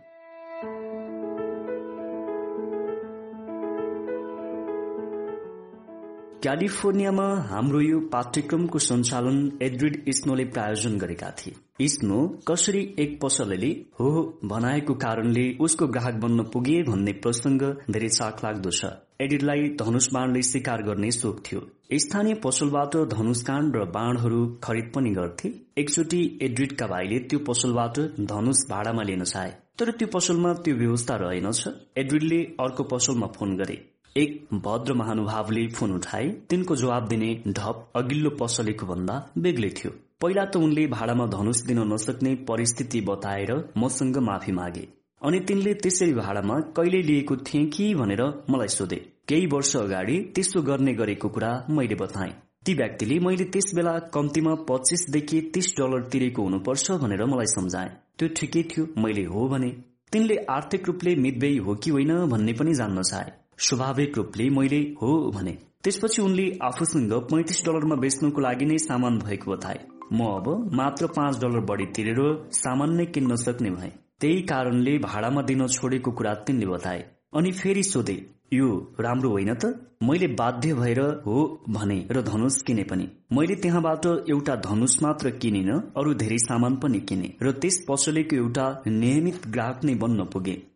क्यालिफोर्नियामा 6.46 7.24
हाम्रो 7.50 7.80
यो 7.82 8.00
पाठ्यक्रमको 8.10 8.80
सञ्चालन 8.80 9.38
एड्रिड 9.68 9.96
इस्नोले 10.08 10.44
प्रायोजन 10.48 10.98
गरेका 10.98 11.30
थिए। 11.38 11.54
इस्नो 11.86 12.18
कसरी 12.48 12.82
एक 13.00 13.18
पसलले 13.22 13.70
हो 14.00 14.10
भनाएको 14.52 14.94
कारणले 15.04 15.46
उसको 15.68 15.88
ग्राहक 15.96 16.20
बन्न 16.26 16.44
पुगे 16.54 16.76
भन्ने 16.90 17.14
प्रसंग 17.24 17.62
धेरै 17.90 18.10
चाख 18.10 18.44
लाग्दो 18.46 18.72
छ। 18.72 18.92
एडिडलाई 19.22 19.70
धनुष 19.80 20.10
बाणले 20.14 20.42
शिकार 20.52 20.84
गर्ने 20.84 21.12
सोख 21.12 21.42
थियो। 21.48 21.64
स्थानीय 22.04 22.40
पसलबाट 22.46 22.98
धनुष 23.16 23.42
काण्ड 23.50 23.76
र 23.76 23.90
बाणहरू 23.98 24.46
खरिद 24.64 24.92
पनि 24.96 25.16
गर्थे। 25.18 25.54
एकचोटि 25.78 26.22
एड्रिडका 26.50 26.92
भाइले 26.94 27.20
त्यो 27.26 27.40
पसलबाट 27.50 28.00
धनुष 28.36 28.64
भाडामा 28.70 29.10
लिन 29.10 29.24
चाहे। 29.26 29.52
तर 29.80 29.92
त्यो 29.98 30.14
पसलमा 30.14 30.54
त्यो 30.62 30.78
व्यवस्था 30.78 31.20
रहेनछ। 31.26 31.68
एड्रिडले 31.98 32.42
अर्को 32.60 32.90
पसलमा 32.96 33.34
फोन 33.36 33.58
गरे। 33.58 33.82
एक 34.18 34.48
भद्र 34.54 34.94
महानुभावले 34.94 35.66
फोन 35.68 35.92
उठाए 35.92 36.28
तिनको 36.50 36.76
जवाब 36.76 37.08
दिने 37.08 37.30
ढप 37.48 37.92
अघिल्लो 37.96 38.30
पसलेको 38.40 38.86
भन्दा 38.88 39.16
बेग्लै 39.38 39.70
थियो। 39.70 39.92
पहिला 40.22 40.46
त 40.46 40.58
उनले 40.58 40.86
भाडामा 40.88 41.26
धनुष 41.34 41.62
दिन 41.62 41.80
नसक्ने 41.90 42.34
परिस्थिति 42.50 43.02
बताएर 43.02 43.52
मसँग 43.78 44.18
माफी 44.28 44.52
मागे। 44.52 44.86
अनि 45.22 45.40
तिनले 45.48 45.74
त्यसै 45.84 46.12
भाडामा 46.14 46.60
कहिले 46.78 47.02
लिएको 47.02 47.36
थिए 47.44 47.66
कि 47.76 47.94
भनेर 47.96 48.24
मलाई 48.50 48.74
सोधे। 48.78 49.02
केही 49.28 49.52
वर्ष 49.54 49.76
अगाडि 49.78 50.18
त्यसो 50.36 50.62
गर्ने 50.64 50.94
गरेको 50.96 51.30
कुरा 51.30 51.54
मैले 51.70 51.96
बताए। 52.00 52.34
ती 52.66 52.74
व्यक्तिले 52.74 53.20
मैले 53.20 53.52
त्यस 53.52 53.72
बेला 53.76 54.00
कम्तीमा 54.16 54.54
पच्चिसदेखि 54.70 55.42
तीस 55.54 55.74
डलर 55.78 56.10
तिरेको 56.12 56.44
हुनुपर्छ 56.44 57.02
भनेर 57.04 57.26
मलाई 57.26 57.56
सम्झाए। 57.60 57.96
त्यो 58.18 58.36
ठिकै 58.38 58.64
थियो 58.72 58.92
मैले 58.98 59.32
हो 59.34 59.48
भने। 59.50 59.78
तिनले 60.12 60.44
आर्थिक 60.52 60.88
रूपले 60.88 61.16
मितव्ययी 61.24 61.58
हो 61.66 61.76
कि 61.76 61.92
होइन 61.92 62.22
भन्ने 62.28 62.54
पनि 62.54 62.74
जान्न 62.74 63.12
चाहे। 63.12 63.44
स्वाभाविक 63.58 64.18
रूपले 64.18 64.50
मैले 64.50 64.80
हो 65.02 65.32
भने। 65.32 65.58
त्यसपछि 65.84 66.22
उनले 66.22 66.60
आफूसँग 66.64 67.14
पैंतिस 67.32 67.66
डलरमा 67.66 67.96
बेच्नुको 67.96 68.42
लागि 68.42 68.66
नै 68.66 68.78
सामान 68.78 69.20
भएको 69.20 69.52
बताए। 69.52 69.80
म 70.14 70.26
अब 70.26 70.70
मात्र 70.74 71.08
पाँच 71.08 71.40
डलर 71.42 71.60
बढी 71.66 71.86
तिरेर 71.86 72.22
सामान 72.52 72.96
नै 72.96 73.06
किन्न 73.06 73.36
सक्ने 73.36 73.70
भए। 73.70 73.92
त्यही 74.22 74.42
कारणले 74.42 74.98
भाडामा 74.98 75.42
दिन 75.42 75.68
छोडेको 75.68 76.12
कुरा 76.12 76.34
तिनले 76.34 76.66
बताए। 76.66 77.06
अनि 77.36 77.52
फेरि 77.52 77.84
सोधे 77.84 78.18
यो 78.54 78.96
राम्रो 79.00 79.30
होइन 79.30 79.54
त? 79.54 79.74
मैले 80.04 80.28
बाध्य 80.28 80.74
भएर 80.74 81.00
हो 81.26 81.66
भने 81.70 82.08
र 82.12 82.22
धनुष 82.22 82.62
किने 82.62 82.84
पनि। 82.84 83.08
मैले 83.34 83.56
त्यहाँबाट 83.56 84.06
एउटा 84.30 84.56
धनुष 84.56 85.02
मात्र 85.04 85.30
किनिन 85.30 85.72
अरू 85.98 86.14
धेरै 86.14 86.38
सामान 86.38 86.76
पनि 86.76 87.00
किने 87.00 87.34
र 87.42 87.52
त्यस 87.52 87.86
पसलेको 87.90 88.36
एउटा 88.36 88.84
नियमित 88.88 89.48
ग्राहक 89.48 89.84
नै 89.84 89.96
बन्न 89.96 90.26
पुगे। 90.26 90.75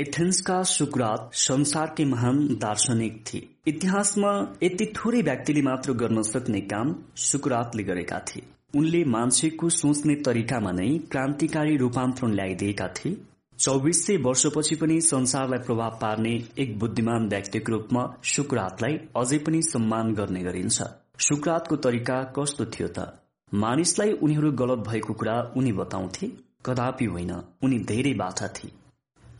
एथेन्सका 0.00 0.62
सुक्रात 0.62 1.30
संसारकै 1.34 2.04
महान 2.04 2.36
दार्शनिक 2.60 3.24
थिए। 3.26 3.48
इतिहासमा 3.66 4.30
यति 4.62 4.86
थोरै 4.96 5.20
व्यक्तिले 5.22 5.62
मात्र 5.62 5.92
गर्न 5.92 6.22
सक्ने 6.22 6.60
काम 6.60 6.94
सुक्रातले 7.16 7.82
गरेका 7.82 8.18
थिए। 8.18 8.42
उनले 8.74 9.04
मान्छेको 9.04 9.68
सोच्ने 9.68 10.14
तरिकामा 10.14 10.72
नै 10.72 10.88
क्रान्तिकारी 11.10 11.76
रूपान्तरण 11.76 12.32
ल्याइदिएका 12.32 12.88
थिए। 12.88 13.16
चौबिस 13.58 14.06
सय 14.06 14.16
वर्षपछि 14.16 14.76
पनि 14.76 15.00
संसारलाई 15.00 15.58
प्रभाव 15.58 15.98
पार्ने 16.00 16.34
एक 16.58 16.78
बुद्धिमान 16.78 17.28
व्यक्तिको 17.28 17.72
रूपमा 17.72 18.08
सुक्रातलाई 18.24 18.98
अझै 19.16 19.38
पनि 19.38 19.62
सम्मान 19.62 20.14
गर्ने 20.14 20.42
गरिन्छ। 20.42 20.82
सुक्रातको 21.20 21.76
तरिका 21.76 22.22
कस्तो 22.38 22.64
थियो 22.64 22.88
त? 22.88 23.12
मानिसलाई 23.54 24.12
उनीहरू 24.12 24.52
गलत 24.52 24.88
भएको 24.88 25.12
कुरा 25.12 25.40
उनी 25.56 25.72
बताउँथे। 25.72 26.32
कदापि 26.66 27.04
होइन 27.04 27.32
उनी 27.62 27.78
धेरै 27.78 28.14
बाठा 28.14 28.48
थिए। 28.48 28.79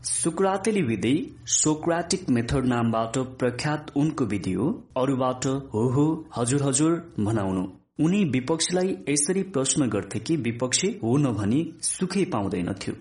सुक्रातेली 0.04 0.82
विधि 0.82 1.14
सोक्राटिक 1.46 2.28
मेथड 2.30 2.66
नामबाट 2.66 3.18
प्रख्यात 3.38 3.90
उनको 3.96 4.24
विधि 4.24 4.52
हो। 4.52 4.68
अरूबाट 4.96 5.46
हो 5.46 5.82
हो 5.88 6.04
हजुर 6.36 6.62
हजुर 6.62 6.92
भनाउनु। 7.20 7.64
उनी 8.04 8.22
विपक्षीलाई 8.24 8.96
यसरी 9.08 9.42
प्रश्न 9.42 9.88
गर्थे 9.88 10.18
कि 10.18 10.36
विपक्षी 10.36 10.88
हो 11.02 11.16
नभनी 11.16 11.60
सुखै 11.82 12.24
पाउँदैनथ्यो। 12.24 12.94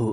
हो 0.00 0.08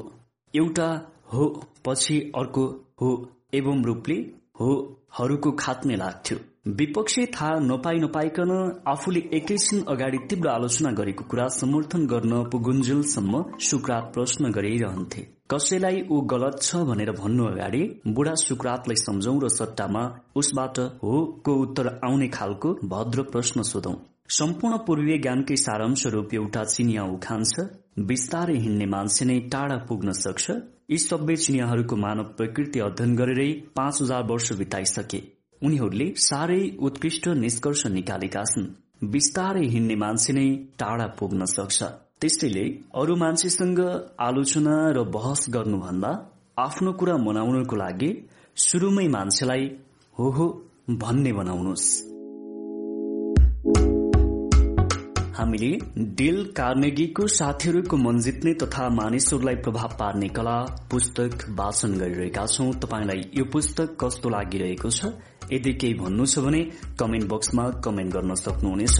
एउटा 0.53 0.90
हो 1.33 1.47
पछि 1.85 2.19
अर्को 2.38 2.65
हो 3.01 3.10
एवं 3.53 3.83
रूपले 3.83 4.19
हो 4.60 4.72
हरूको 5.19 5.51
खात्ने 5.60 5.95
लाग्थ्यो। 5.95 6.38
विपक्षी 6.66 7.26
थाहा 7.26 7.60
नपाई 7.60 8.00
नपाइकन 8.00 8.52
आफूले 8.88 9.20
एकैछिन 9.34 9.84
अगाडि 9.90 10.18
तीव्र 10.30 10.50
आलोचना 10.50 10.90
गरेको 10.92 11.24
कुरा 11.26 11.48
समर्थन 11.50 12.06
गर्न 12.06 12.44
पुगुन्जेलसम्म 12.52 13.44
सुक्रात 13.60 14.12
प्रश्न 14.14 14.52
गरिरहन्थे। 14.52 15.22
कसैलाई 15.52 16.02
ऊ 16.02 16.20
गलत 16.34 16.60
छ 16.62 16.82
भनेर 16.90 17.12
भन्नु 17.12 17.46
अगाडि 17.46 17.82
बुढा 18.10 18.34
सुक्रातलाई 18.42 18.96
सम्झौ 18.98 19.38
र 19.40 19.50
सट्टामा 19.50 20.04
उसबाट 20.36 20.80
हो 21.04 21.24
को 21.46 21.56
उत्तर 21.62 21.88
आउने 22.04 22.28
खालको 22.28 22.74
भद्र 22.86 23.24
प्रश्न 23.32 23.64
सोधौ। 23.64 23.96
सम्पूर्ण 24.40 24.78
पूर्वीय 24.86 25.18
ज्ञानकै 25.18 25.56
सारांश 25.58 26.06
रूप 26.14 26.34
एउटा 26.34 26.64
चिनिया 26.76 27.04
उखान 27.16 27.44
छ। 27.46 27.68
बिस्तारै 28.06 28.58
हिँड्ने 28.60 28.86
मान्छे 28.94 29.26
नै 29.26 29.40
टाढा 29.50 29.78
पुग्न 29.88 30.20
सक्छ। 30.20 30.60
यी 30.92 30.98
सबै 31.00 31.36
चिनियाहरूको 31.38 31.96
मानव 32.06 32.32
प्रकृति 32.38 32.80
अध्ययन 32.82 33.16
गरेरै 33.16 33.52
पाँच 33.76 34.02
हजार 34.02 34.32
वर्ष 34.32 34.54
बिताइसके। 34.60 35.26
उनीहरूले 35.62 36.08
साह्रै 36.18 36.62
उत्कृष्ट 36.80 37.28
निष्कर्ष 37.38 37.86
निकालेका 37.96 38.44
छन्। 38.52 38.68
बिस्तारै 39.12 39.66
हिँड्ने 39.74 39.96
मान्छे 39.96 40.34
नै 40.34 40.48
टाढा 40.80 41.08
पुग्न 41.20 41.46
सक्छ। 41.46 41.80
त्यसैले 42.22 42.66
अरू 43.00 43.16
मान्छेसँग 43.16 43.80
आलोचना 44.20 44.76
र 44.96 45.04
बहस 45.16 45.46
गर्नुभन्दा 45.50 46.12
आफ्नो 46.58 46.92
कुरा 47.00 47.16
मनाउनको 47.18 47.76
लागि 47.76 48.12
सुरुमै 48.58 49.08
मान्छेलाई 49.08 49.64
हो 50.16 50.30
हो 50.38 50.48
भन्ने 51.02 51.32
बनाउनुहोस्। 51.34 51.88
हामीले 55.40 55.68
डेल 56.16 56.44
कार्नेगीको 56.58 57.28
साथीहरूको 57.28 57.98
मन 57.98 58.20
जित्ने 58.20 58.54
तथा 58.54 58.90
मानिसहरूलाई 58.90 59.56
प्रभाव 59.56 59.96
पार्ने 60.00 60.28
कला 60.28 60.56
पुस्तक 60.92 61.46
वाचन 61.50 61.94
गरिरहेका 61.98 62.46
छौं। 62.46 62.72
तपाईँलाई 62.84 63.22
यो 63.34 63.46
पुस्तक 63.54 63.98
कस्तो 64.04 64.30
लागिरहेको 64.30 64.90
छ 64.90 65.02
यदि 65.54 65.74
केही 65.74 65.94
भन्नु 65.94 66.26
छ 66.26 66.40
भने 66.40 66.62
कमेन्ट 67.00 67.30
बक्समा 67.32 67.70
कमेन्ट 67.86 68.14
गर्न 68.14 68.36
सक्नुहुनेछ। 68.36 69.00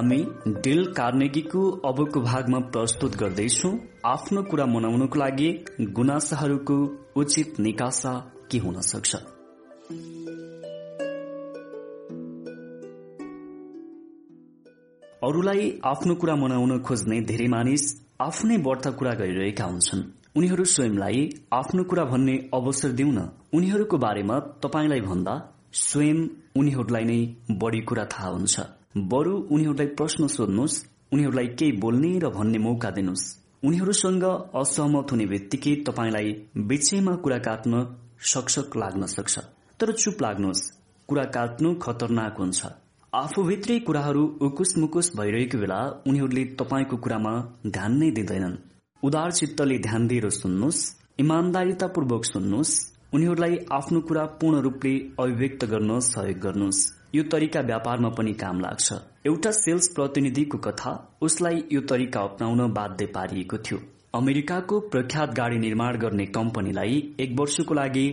हामी 0.00 0.16
डेल 0.48 0.86
कार्नेगीको 0.92 1.70
अबको 1.70 2.20
भागमा 2.20 2.58
प्रस्तुत 2.58 3.16
गर्दैछौ। 3.16 3.70
आफ्नो 4.04 4.42
कुरा 4.42 4.66
मनाउनको 4.66 5.18
लागि 5.18 5.48
गुनासाहरूको 5.92 6.76
उचित 7.16 7.60
निकासा 7.60 8.12
के 8.50 8.58
हुन 8.58 8.80
सक्छ? 8.80 9.14
अरूलाई 15.22 15.80
आफ्नो 15.84 16.14
कुरा 16.14 16.36
मनाउन 16.36 16.78
खोज्ने 16.80 17.20
धेरै 17.20 17.48
मानिस 17.48 17.84
आफ्नै 18.20 18.56
व्रत 18.56 18.88
कुरा 18.98 19.14
गरिरहेका 19.14 19.64
हुन्छन्। 19.64 20.02
उनीहरू 20.36 20.64
स्वयंलाई 20.64 21.28
आफ्नो 21.52 21.84
कुरा 21.84 22.04
भन्ने 22.04 22.38
अवसर 22.54 22.88
दिउन 22.88 23.18
उनीहरूको 23.52 23.96
बारेमा 23.98 24.40
तपाईँलाई 24.64 25.00
भन्दा 25.00 25.34
स्वयं 25.84 26.28
उनीहरूलाई 26.56 27.04
नै 27.04 27.20
बढ़ी 27.50 27.80
कुरा 27.80 28.04
थाहा 28.04 28.28
हुन्छ। 28.28 28.79
बरु 28.94 29.32
उनीहरूलाई 29.50 29.86
प्रश्न 29.86 30.26
सोध्नुहोस् 30.26 30.76
उनीहरूलाई 31.12 31.46
केही 31.58 31.72
बोल्ने 31.72 32.08
र 32.18 32.28
भन्ने 32.28 32.58
मौका 32.58 32.90
दिनुहोस् 32.90 33.26
उनीहरूसँग 33.62 34.24
असहमत 34.54 35.12
हुने 35.12 35.26
बित्तिकै 35.26 35.74
तपाईँलाई 35.86 36.32
बिचैमा 36.66 37.14
कुरा 37.16 37.38
काट्न 37.38 37.84
सकसक 38.32 38.76
लाग्न 38.76 39.06
सक्छ। 39.06 39.38
तर 39.80 39.92
चुप 39.92 40.22
लाग्नुहोस् 40.22 40.62
कुरा 41.08 41.24
काट्नु 41.36 41.74
खतरनाक 41.78 42.38
हुन्छ। 42.38 42.60
आफूभित्रै 43.12 43.78
कुराहरू 43.86 44.26
उकुस 44.42 44.76
मुकुस 44.78 45.12
भइरहेको 45.16 45.58
बेला 45.58 45.80
उनीहरूले 46.06 46.44
तपाईँको 46.58 46.96
कुरामा 46.96 47.34
ध्यान 47.68 47.98
नै 47.98 48.10
दिँदैनन्। 48.10 48.60
उदार 49.02 49.30
चित्तले 49.32 49.78
ध्यान 49.78 50.06
दिएर 50.06 50.30
सुन्नुहोस् 50.34 50.86
इमान्दारितापूर्वक 51.18 52.24
सुन्नुहोस् 52.24 52.78
उनीहरूलाई 53.14 53.66
आफ्नो 53.72 54.00
कुरा 54.08 54.24
पूर्ण 54.40 54.60
रूपले 54.60 54.94
अभिव्यक्त 55.20 55.64
गर्न 55.64 56.00
सहयोग 56.06 56.38
गर्नुहोस्। 56.38 56.99
यो 57.14 57.22
तरिका 57.22 57.60
व्यापारमा 57.60 58.08
पनि 58.08 58.32
काम 58.32 58.60
लाग्छ। 58.60 58.92
एउटा 59.26 59.50
सेल्स 59.52 59.88
प्रतिनिधिको 59.88 60.58
कथा 60.58 60.90
उसलाई 61.22 61.62
यो 61.72 61.80
तरिका 61.82 62.20
अप्नाउन 62.20 62.72
बाध्य 62.72 63.06
पारिएको 63.06 63.58
थियो। 63.58 63.78
अमेरिकाको 64.14 64.78
प्रख्यात 64.90 65.34
गाडी 65.34 65.58
निर्माण 65.58 65.96
गर्ने 65.96 66.26
कम्पनीलाई 66.36 67.02
एक 67.20 67.34
वर्षको 67.40 67.74
लागि 67.74 68.06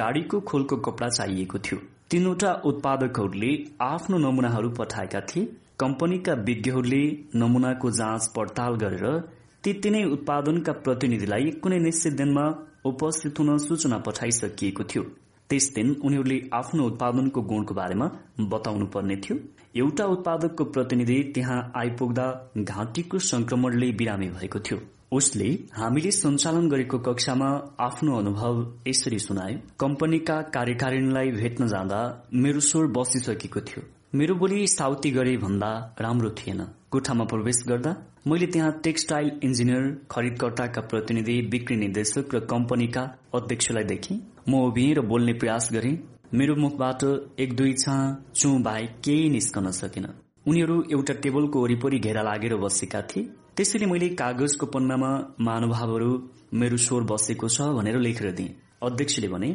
गाडीको 0.00 0.40
खोलको 0.40 0.76
कपडा 0.76 1.08
चाहिएको 1.08 1.58
थियो। 1.58 1.78
तीनवटा 2.10 2.52
उत्पादकहरूले 2.64 3.52
आफ्नो 3.80 4.18
नमूनाहरू 4.18 4.70
पठाएका 4.70 5.20
थिए। 5.28 5.44
कम्पनीका 5.80 6.32
विज्ञहरूले 6.42 7.02
नमूनाको 7.36 7.90
जाँच 7.90 8.28
पड़ताल 8.36 8.74
गरेर 8.76 9.18
ती 9.64 9.72
तीनै 9.82 10.04
उत्पादनका 10.10 10.72
प्रतिनिधिलाई 10.84 11.50
कुनै 11.62 11.78
निश्चित 11.78 12.12
दिनमा 12.16 12.46
उपस्थित 12.86 13.38
हुन 13.38 13.56
सूचना 13.58 13.98
पठाइसकिएको 14.06 14.84
थियो। 14.84 15.02
त्यस 15.50 15.66
दिन 15.74 15.88
उनीहरूले 16.04 16.38
आफ्नो 16.54 16.84
उत्पादनको 16.86 17.40
गुणको 17.50 17.74
बारेमा 17.74 18.06
बताउनु 18.52 18.86
पर्ने 18.94 19.16
थियो। 19.24 19.36
एउटा 19.76 20.04
उत्पादकको 20.14 20.64
प्रतिनिधि 20.74 21.18
त्यहाँ 21.34 21.60
आइपुग्दा 21.76 22.26
घाँटीको 22.58 23.18
संक्रमणले 23.30 23.90
बिरामी 23.98 24.28
भएको 24.38 24.58
थियो। 24.66 24.78
उसले 25.12 25.48
हामीले 25.74 26.10
सञ्चालन 26.10 26.68
गरेको 26.70 26.98
कक्षामा 27.06 27.48
आफ्नो 27.80 28.18
अनुभव 28.18 28.54
यसरी 28.88 29.18
सुनायो। 29.18 29.58
कम्पनीका 29.80 30.40
कार्यकारिणीलाई 30.56 31.30
भेट्न 31.32 31.66
जाँदा 31.68 32.00
मेरो 32.34 32.60
स्वर 32.60 32.86
बसिसकेको 32.98 33.60
थियो। 33.60 33.82
मेरो 34.18 34.34
बोली 34.34 34.66
साउती 34.68 35.10
गरे 35.10 35.36
भन्दा 35.36 35.70
राम्रो 36.00 36.30
थिएन। 36.38 36.60
कोठामा 36.90 37.24
प्रवेश 37.24 37.62
गर्दा 37.68 37.96
मैले 38.26 38.46
त्यहाँ 38.46 38.72
टेक्सटाइल 38.84 39.30
इन्जिनियर 39.44 39.84
खरिदकर्ताका 40.10 40.80
प्रतिनिधि 40.90 41.40
बिक्री 41.50 41.76
निर्देशक 41.76 42.34
र 42.34 42.40
कम्पनीका 42.50 43.02
अध्यक्षलाई 43.34 43.84
देखेँ। 43.84 44.18
म 44.50 44.62
उभिएँ 44.66 44.94
र 44.94 45.00
बोल्ने 45.06 45.32
प्रयास 45.32 45.68
गरेँ। 45.72 45.96
मेरो 46.34 46.54
मुखबाट 46.56 47.02
एक 47.40 47.54
दुई 47.56 47.72
छा 47.74 47.94
चु 48.34 48.48
बाहेक 48.60 48.90
केही 49.04 49.28
निस्कन 49.30 49.70
सकेन। 49.72 50.06
उनीहरू 50.48 50.76
एउटा 50.90 51.14
टेबलको 51.22 51.62
वरिपरि 51.62 51.98
घेरा 51.98 52.22
लागेर 52.22 52.54
बसेका 52.58 53.00
थिए। 53.10 53.22
त्यसैले 53.56 53.86
मैले 53.86 54.08
कागजको 54.18 54.66
पन्नामा 54.66 55.10
महानुभावहरू 55.40 56.10
मेरो 56.54 56.76
स्वर 56.76 57.02
बसेको 57.10 57.48
छ 57.48 57.68
भनेर 57.76 57.98
लेखेर 57.98 58.30
दिएँ। 58.32 58.54
अध्यक्षले 58.82 59.28
भने 59.28 59.50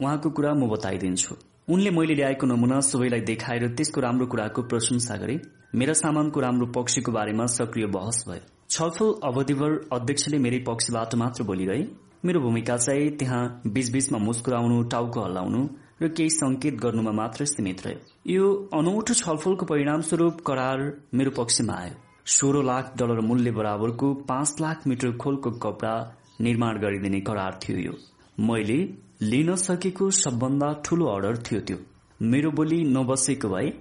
उहाँको 0.00 0.30
कुरा 0.30 0.54
म 0.54 0.68
बताइदिन्छु। 0.70 1.34
उनले 1.68 1.90
मैले 1.90 2.14
ल्याएको 2.14 2.46
नमुना 2.46 2.80
सबैलाई 2.80 3.20
देखाएर 3.30 3.68
त्यसको 3.74 4.00
राम्रो 4.00 4.26
कुराको 4.26 4.62
प्रशंसा 4.62 5.16
गरे। 5.16 5.36
मेरा 5.74 5.94
सामानको 5.94 6.40
राम्रो 6.40 6.66
पक्षको 6.74 7.12
बारेमा 7.12 7.46
सक्रिय 7.52 7.86
बहस 7.94 8.24
भयो। 8.28 8.42
छलफल 8.70 9.14
अवधिभर 9.28 9.78
अध्यक्षले 9.92 10.38
मेरै 10.38 10.58
पक्षबाट 10.66 11.14
मात्र 11.14 11.44
बोलिरहे। 11.44 11.82
मेरो 12.26 12.40
भूमिका 12.40 12.76
चाहिँ 12.76 13.10
त्यहाँ 13.18 13.42
बीचबीचमा 13.74 14.18
मुस्कुराउनु 14.18 14.82
टाउको 14.92 15.20
हल्लाउनु 15.24 15.60
र 16.02 16.08
केही 16.10 16.30
संकेत 16.30 16.74
गर्नुमा 16.82 17.12
मात्र 17.12 17.44
सीमित 17.46 17.86
रह्यो। 17.86 17.98
यो 18.32 18.46
अनौठो 18.74 19.14
छलफलको 19.14 19.66
परिणाम 19.66 20.00
स्वरूप 20.08 20.40
करार 20.46 20.80
मेरो 21.14 21.30
पक्षमा 21.36 21.74
आयो। 21.74 21.94
सोह्र 22.26 22.62
लाख 22.64 22.92
डलर 22.98 23.20
मूल्य 23.22 23.50
बराबरको 23.58 24.12
पाँच 24.28 24.60
लाख 24.60 24.86
मिटर 24.86 25.12
खोलको 25.22 25.50
कपडा 25.64 25.92
निर्माण 26.40 26.80
गरिदिने 26.80 27.20
करार 27.28 27.58
थियो 27.62 27.78
यो। 27.78 27.92
मैले 28.38 28.78
लिन 29.22 29.54
सकेको 29.56 30.10
सबभन्दा 30.20 30.72
ठूलो 30.84 31.06
अर्डर 31.06 31.36
थियो 31.46 31.60
त्यो। 31.60 31.78
मेरो 32.20 32.50
बोली 32.58 32.82
नबसेको 32.90 33.48
भए 33.48 33.72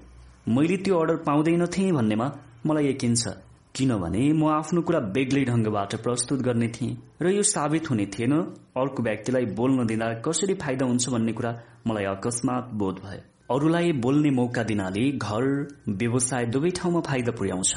मैले 0.49 0.77
त्यो 0.85 0.99
अर्डर 0.99 1.17
पाउँदैनथे 1.25 1.91
भन्नेमा 1.91 2.31
मलाई 2.65 2.89
यकिन 2.89 3.15
छ। 3.15 3.35
किनभने 3.75 4.21
म 4.33 4.47
आफ्नो 4.49 4.81
कुरा 4.87 4.99
बेग्लै 5.15 5.43
ढंगबाट 5.45 5.95
प्रस्तुत 6.03 6.39
गर्ने 6.41 6.67
थिएँ 6.75 6.95
र 7.21 7.31
यो 7.31 7.41
साबित 7.43 7.89
हुने 7.89 8.05
थिएन। 8.07 8.33
अर्को 8.79 9.03
व्यक्तिलाई 9.03 9.45
बोल्न 9.57 9.85
दिँदा 9.87 10.07
कसरी 10.25 10.53
फाइदा 10.63 10.85
हुन्छ 10.85 11.09
भन्ने 11.09 11.33
कुरा 11.33 11.51
मलाई 11.87 12.05
अकस्मात 12.07 12.69
बोध 12.73 13.01
भयो 13.03 13.21
अरूलाई 13.55 13.91
बोल्ने 13.99 14.31
मौका 14.31 14.63
दिनाले 14.63 15.03
घर 15.11 15.43
व्यवसाय 15.89 16.45
दुवै 16.55 16.71
ठाउँमा 16.79 17.01
फाइदा 17.09 17.31
पुर्याउँछ। 17.37 17.73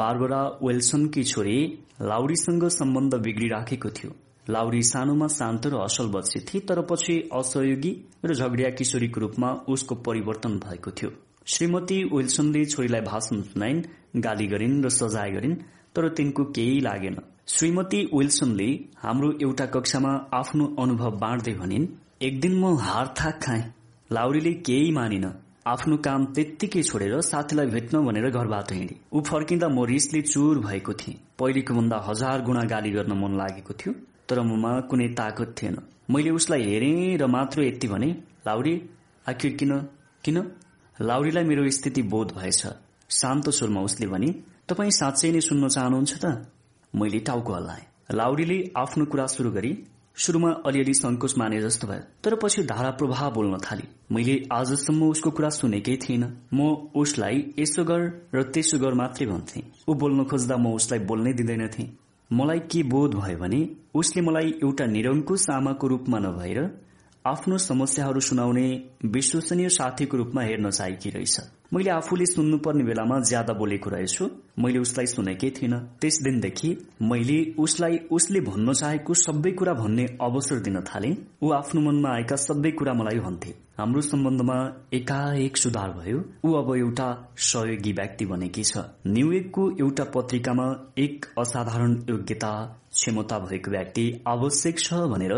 बारबरा 0.00 0.40
वेल्सनकी 0.64 1.22
छोरी 1.24 1.58
लाउरीसँग 2.02 2.64
सम्बन्ध 2.72 3.14
बिग्रिराखेको 3.20 3.90
थियो। 3.90 4.10
लाउरी 4.46 4.82
सानोमा 4.84 5.26
शान्त 5.30 5.66
र 5.66 5.84
असल 5.84 6.08
बच्ची 6.16 6.40
थिए 6.48 6.60
तर 6.68 6.80
पछि 6.90 7.14
असहयोगी 7.34 7.92
र 8.24 8.34
झगडिया 8.34 8.70
किशोरीको 8.78 9.20
रूपमा 9.20 9.50
उसको 9.68 9.94
परिवर्तन 10.06 10.58
भएको 10.64 10.90
थियो। 10.90 11.10
श्रीमती 11.52 12.04
विल्सनले 12.12 12.64
छोरीलाई 12.66 13.00
भाषण 13.02 13.40
सुनाइन् 13.44 13.82
गाली 14.14 14.46
गरिन् 14.46 14.82
र 14.84 14.88
सजाय 14.90 15.30
गरिन् 15.30 15.54
तर 15.94 16.08
तिनको 16.08 16.44
केही 16.56 16.80
लागेन। 16.80 17.16
श्रीमती 17.48 18.00
विल्सनले 18.14 18.68
हाम्रो 18.98 19.30
एउटा 19.42 19.66
कक्षामा 19.66 20.12
आफ्नो 20.32 20.64
अनुभव 20.78 21.16
बाँड्दै 21.18 21.54
भनिन् 21.54 21.86
एक 22.22 22.40
दिन 22.40 22.58
म 22.58 22.74
हार 22.78 23.06
थाक 23.18 23.40
खाएँ। 23.42 23.64
लाउरीले 24.10 24.52
केही 24.66 24.90
मानिन। 24.92 25.26
आफ्नो 25.66 25.96
काम 25.96 26.24
त्यत्तिकै 26.34 26.82
छोडेर 26.82 27.20
साथीलाई 27.22 27.66
भेट्न 27.66 28.04
भनेर 28.06 28.28
घरबाट 28.30 28.72
हिँडे। 28.72 28.96
ऊ 29.12 29.20
फर्किँदा 29.22 29.68
म 29.68 29.84
रिसले 29.84 30.20
चुर 30.22 30.58
भएको 30.58 30.92
थिएँ। 30.92 31.16
पहिलेको 31.38 31.74
भन्दा 31.74 31.96
हजार 32.08 32.42
गुणा 32.42 32.62
गाली 32.72 32.90
गर्न 32.90 33.12
मन 33.14 33.36
लागेको 33.38 33.72
थियो 33.74 33.92
तर 34.28 34.40
ममा 34.42 34.72
कुनै 34.90 35.08
ताकत 35.18 35.54
थिएन। 35.58 35.76
मैले 36.10 36.30
उसलाई 36.30 36.62
हेरेँ 36.62 37.16
र 37.16 37.26
मात्र 37.26 37.62
यति 37.62 37.88
भने 37.88 38.10
लाउरी 38.46 38.74
आखिर 39.26 39.52
किन? 39.56 39.72
किन? 40.24 40.38
लाउरीलाई 40.96 41.44
मेरो 41.44 41.70
स्थिति 41.70 42.02
बोध 42.02 42.32
भएछ। 42.36 42.66
शान्त 43.12 43.48
स्वरमा 43.50 43.80
उसले 43.88 44.06
भने 44.06 44.28
तपाईँ 44.68 44.90
साँच्चै 44.98 45.30
नै 45.32 45.40
सुन्न 45.40 45.68
चाहनुहुन्छ 45.68 46.12
त? 46.24 46.26
मैले 46.92 47.18
टाउको 47.28 47.52
हल्लाएँ। 47.54 47.86
लाउरीले 48.12 48.58
आफ्नो 48.76 49.04
कुरा 49.12 49.26
शुरू 49.34 49.50
गरी 49.50 49.72
शुरूमा 50.16 50.50
अलिअलि 50.66 50.94
संकोच 50.94 51.36
माने 51.38 51.60
जस्तो 51.60 51.86
भयो 51.88 52.02
तर 52.24 52.34
पछि 52.42 52.62
धारा 52.68 52.90
प्रवाह 53.00 53.28
बोल्न 53.30 53.58
थाले। 53.64 53.84
मैले 54.12 54.34
आजसम्म 54.52 55.08
उसको 55.08 55.30
कुरा 55.30 55.48
सुनेकै 55.50 55.96
थिइनँ। 56.02 56.28
म 56.54 56.90
उसलाई 56.94 57.36
यसो 57.58 57.84
गर 57.84 58.02
र 58.34 58.42
त्यसो 58.52 58.78
गर 58.78 58.94
मात्रै 58.94 59.26
भन्थे। 59.26 59.62
ऊ 59.88 59.94
बोल्न 59.94 60.24
खोज्दा 60.24 60.56
म 60.56 60.74
उसलाई 60.76 61.00
बोल्नै 61.08 61.32
दिँदैनथे 61.32 61.88
मलाई 62.30 62.60
के 62.72 62.82
बोध 62.92 63.14
भयो 63.14 63.38
भने 63.38 63.60
उसले 63.94 64.22
मलाई 64.22 64.48
एउटा 64.62 64.84
निरङ्कुश 64.86 65.48
आमाको 65.50 65.86
रूपमा 65.88 66.18
नभएर 66.18 66.60
आफ्नो 67.24 67.58
समस्याहरू 67.60 68.20
सुनाउने 68.20 68.66
विश्वसनीय 69.16 69.68
साथीको 69.68 70.16
रूपमा 70.16 70.42
हेर्न 70.42 70.70
चाहेकी 70.70 71.10
रहेछ। 71.10 71.36
मैले 71.74 71.90
आफूले 71.90 72.24
सुन्नुपर्ने 72.26 72.84
बेलामा 72.84 73.18
ज्यादा 73.28 73.52
बोलेको 73.56 73.90
रहेछु। 73.90 74.24
मैले 74.60 74.78
उसलाई 74.78 75.06
सुनेकै 75.06 75.50
थिइनँ। 75.50 75.78
त्यस 76.00 76.16
दिनदेखि 76.22 76.70
मैले 77.02 77.38
उसलाई 77.58 77.96
उसले 78.12 78.40
भन्न 78.40 78.72
चाहेको 78.72 79.14
सबै 79.14 79.50
कुरा 79.50 79.72
भन्ने 79.74 80.04
अवसर 80.20 80.58
दिन 80.60 80.80
थाले। 80.84 81.10
ऊ 81.42 81.52
आफ्नो 81.52 81.80
मनमा 81.80 82.10
आएका 82.14 82.36
सबै 82.36 82.70
कुरा 82.70 82.92
मलाई 82.92 83.18
भन्थे। 83.18 83.54
हाम्रो 83.78 84.00
सम्बन्धमा 84.00 84.56
एकाएक 84.92 85.56
सुधार 85.56 85.90
भयो। 85.96 86.18
ऊ 86.44 86.52
अब 86.52 86.68
एउटा 86.76 87.08
सहयोगी 87.40 87.92
व्यक्ति 87.92 88.24
बनेकी 88.26 88.64
छ। 88.64 88.84
न्युयोर्कको 89.06 89.70
एउटा 89.80 90.04
पत्रिकामा 90.14 90.68
एक 90.98 91.26
असाधारण 91.38 91.96
योग्यता 92.10 92.52
क्षमता 92.92 93.38
भएको 93.38 93.70
व्यक्ति 93.70 94.06
आवश्यक 94.28 94.78
छ 94.78 95.00
भनेर 95.14 95.34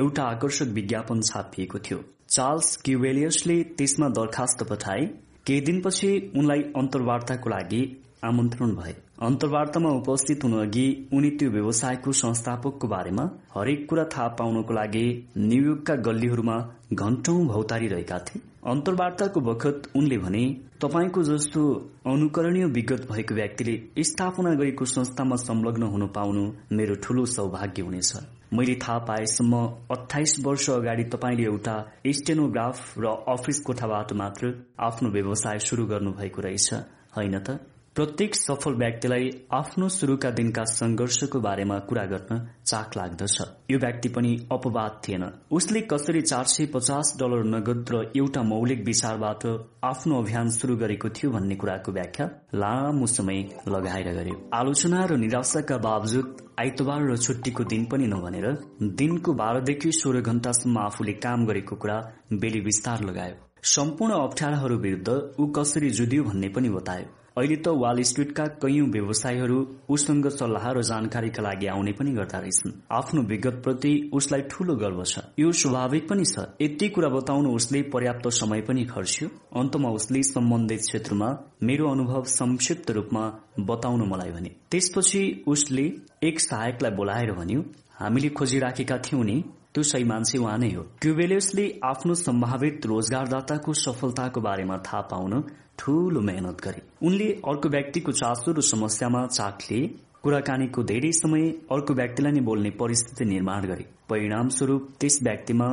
एउटा 0.00 0.22
आकर्षक 0.24 0.74
विज्ञापन 0.74 1.20
छापिएको 1.22 1.78
थियो। 1.78 2.02
चार्ल्स 2.28 2.76
क्युवेलियसले 2.84 3.62
त्यसमा 3.78 4.08
दरखास्त 4.18 4.68
पठाए 4.70 5.08
केही 5.48 5.60
दिनपछि 5.66 6.08
उनलाई 6.36 6.62
अन्तर्वार्ताको 6.76 7.50
लागि 7.50 7.80
आमन्त्रण 8.24 8.70
भए। 8.76 8.94
अन्तर्वार्तामा 9.26 9.90
उपस्थित 9.90 10.44
हुनु 10.44 10.56
अघि 10.60 10.86
उनी 11.16 11.30
त्यो 11.38 11.50
व्यवसायको 11.50 12.12
संस्थापकको 12.12 12.88
बारेमा 12.88 13.24
हरेक 13.54 13.86
कुरा 13.90 14.04
थाहा 14.14 14.26
पाउनको 14.38 14.74
लागि 14.74 15.04
न्युयोर्कका 15.38 15.94
गल्लीहरूमा 16.06 16.56
घण्टौं 16.92 17.46
भौतारिरहेका 17.46 18.18
थिए। 18.26 18.42
अन्तर्वार्ताको 18.66 19.40
बखत 19.40 19.90
उनले 19.96 20.18
भने 20.18 20.44
तपाईँको 20.82 21.22
जस्तो 21.22 21.62
अनुकरणीय 22.06 22.64
विगत 22.76 23.06
भएको 23.12 23.34
व्यक्तिले 23.34 24.02
स्थापना 24.04 24.54
गरेको 24.54 24.84
संस्थामा 24.96 25.36
संलग्न 25.48 25.82
हुन 25.92 26.06
पाउनु 26.16 26.44
मेरो 26.72 26.94
ठूलो 27.04 27.24
सौभाग्य 27.36 27.82
हुनेछ। 27.82 28.12
मैले 28.52 28.74
थाहा 28.74 28.98
पाएसम्म 28.98 29.56
अठाइस 29.90 30.34
वर्ष 30.44 30.70
अगाडि 30.70 31.04
तपाईँले 31.04 31.44
एउटा 31.44 31.74
स्टेनोग्राफ 32.06 32.98
र 32.98 33.06
अफिस 33.28 33.60
कोठाबाट 33.60 34.12
मात्र 34.12 34.52
आफ्नो 34.80 35.10
व्यवसाय 35.10 35.58
शुरू 35.58 35.86
गर्नुभएको 35.86 36.40
रहेछ 36.40 36.74
होइन 37.16 37.38
त? 37.38 37.60
प्रत्येक 37.96 38.34
सफल 38.34 38.74
व्यक्तिलाई 38.74 39.30
आफ्नो 39.52 39.88
शुरूका 39.88 40.30
दिनका 40.30 40.64
संघर्षको 40.70 41.38
बारेमा 41.40 41.78
कुरा 41.88 42.04
गर्न 42.04 42.36
चाख 42.66 42.96
लाग्दछ। 42.96 43.38
यो 43.70 43.78
व्यक्ति 43.78 44.08
पनि 44.08 44.34
अपवाद 44.52 45.00
थिएन। 45.04 45.24
उसले 45.50 45.80
कसरी 45.92 46.20
चार 46.22 46.44
सय 46.46 46.66
पचास 46.74 47.12
डलर 47.20 47.44
नगद 47.46 47.90
र 47.92 48.02
एउटा 48.16 48.42
मौलिक 48.42 48.84
विचारबाट 48.84 49.46
आफ्नो 49.84 50.20
अभियान 50.22 50.50
शुरू 50.50 50.76
गरेको 50.76 51.08
थियो 51.10 51.30
भन्ने 51.30 51.56
कुराको 51.56 51.92
व्याख्या 51.92 52.26
लामो 52.54 53.06
समय 53.08 53.42
लगाएर 53.68 54.12
गर्यो। 54.14 54.38
आलोचना 54.54 55.04
र 55.04 55.16
निराशाका 55.16 55.76
बावजुद 55.88 56.46
आइतबार 56.60 57.10
र 57.10 57.16
छुट्टीको 57.18 57.64
दिन 57.64 57.84
पनि 57.90 58.06
नभनेर 58.06 58.48
दिनको 58.94 59.32
बाह्रदेखि 59.34 59.92
सोह्र 59.92 60.20
घण्टासम्म 60.22 60.78
आफूले 60.78 61.12
काम 61.18 61.46
गरेको 61.46 61.76
कुरा 61.76 62.00
बेली 62.32 62.60
विस्तार 62.62 63.04
लगायो। 63.04 63.36
सम्पूर्ण 63.68 64.14
अप्ठ्याराहरू 64.22 64.76
विरूद्ध 64.78 65.08
ऊ 65.40 65.52
कसरी 65.52 65.90
जुदियो 65.90 66.24
भन्ने 66.24 66.48
पनि 66.48 66.68
बतायो। 66.70 67.06
अहिले 67.38 67.56
त 67.56 67.68
वाल 67.78 68.02
स्ट्रीटका 68.02 68.44
कैयौं 68.62 68.86
व्यवसायीहरू 68.90 69.58
उसँग 69.88 70.28
सल्लाह 70.28 70.64
र 70.72 70.82
जानकारीका 70.82 71.42
लागि 71.42 71.66
आउने 71.66 71.92
पनि 71.92 72.12
गर्दा 72.12 72.38
रहेछन्। 72.38 72.72
आफ्नो 72.90 73.22
विगत 73.22 73.60
प्रति 73.64 73.92
उसलाई 74.12 74.42
ठूलो 74.50 74.74
गर्व 74.76 75.02
छ। 75.04 75.18
यो 75.38 75.52
स्वाभाविक 75.52 76.08
पनि 76.08 76.24
छ। 76.24 76.46
यति 76.60 76.88
कुरा 76.88 77.08
बताउनु 77.08 77.54
उसले 77.54 77.82
पर्याप्त 77.94 78.28
समय 78.34 78.60
पनि 78.60 78.84
खर्च्यो। 78.84 79.28
अन्तमा 79.56 79.88
उसले 79.90 80.22
सम्बन्धित 80.22 80.80
क्षेत्रमा 80.80 81.28
मेरो 81.62 81.90
अनुभव 81.90 82.24
संक्षिप्त 82.34 82.90
रूपमा 82.90 83.24
बताउनु 83.70 84.04
मलाई 84.04 84.30
भने। 84.30 84.50
त्यसपछि 84.70 85.22
उसले 85.46 85.86
एक 86.22 86.40
सहायकलाई 86.40 86.90
बोलाएर 86.90 87.32
भन्यो 87.32 87.62
हामीले 88.00 88.28
खोजिराखेका 88.28 88.98
थियौं 88.98 89.24
नि। 89.24 89.36
त्यो 89.78 89.82
सही 89.86 90.04
मान्छे 90.04 90.38
उहाँ 90.38 90.58
नै 90.58 90.68
हो। 90.74 90.82
क्युबेलियसले 90.98 91.64
आफ्नो 91.84 92.14
सम्भावित 92.18 92.86
रोजगारदाताको 92.86 93.72
सफलताको 93.78 94.40
बारेमा 94.42 94.76
थाहा 94.82 95.00
पाउन 95.06 95.32
ठूलो 95.78 96.20
मेहनत 96.20 96.58
गरे। 96.60 96.82
उनले 97.06 97.28
अर्को 97.46 97.68
व्यक्तिको 97.70 98.12
चासो 98.12 98.52
र 98.52 98.60
समस्यामा 98.66 99.20
चाख 99.28 99.70
लिए। 99.70 99.86
कुराकानीको 100.22 100.82
धेरै 100.82 101.12
समय 101.14 101.46
अर्को 101.70 101.94
व्यक्तिलाई 101.94 102.32
नै 102.32 102.42
बोल्ने 102.42 102.70
परिस्थिति 102.74 103.24
निर्माण 103.24 103.66
गरे। 103.70 103.84
परिणाम 104.10 104.48
स्वरूप 104.50 104.90
त्यस 104.98 105.22
व्यक्तिमा 105.22 105.68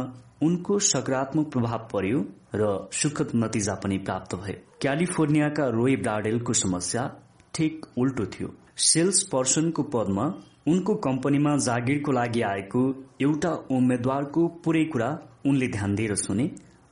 उनको 0.45 0.79
सकारात्मक 0.85 1.51
प्रभाव 1.51 1.89
पर्यो 1.89 2.19
र 2.53 2.63
सुखद 2.93 3.29
नतिजा 3.35 3.75
पनि 3.81 3.97
प्राप्त 4.05 4.35
भयो 4.38 4.61
क्यालिफोर्नियाका 4.81 5.65
रोय 5.73 5.95
ब्राडेलको 6.05 6.53
समस्या 6.55 7.11
ठिक 7.53 7.85
उल्टो 7.97 8.25
थियो। 8.33 8.53
सेल्स 8.85 9.23
पर्सनको 9.33 9.83
पदमा 9.89 10.25
उनको 10.65 10.94
कम्पनीमा 10.96 11.56
जागिरको 11.58 12.12
लागि 12.12 12.42
आएको 12.42 12.81
एउटा 13.22 13.49
उम्मेद्वारको 13.72 14.48
पूरै 14.64 14.83
कुरा 14.85 15.10
उनले 15.46 15.67
ध्यान 15.67 15.96
दिएर 15.96 16.15
सुने। 16.15 16.46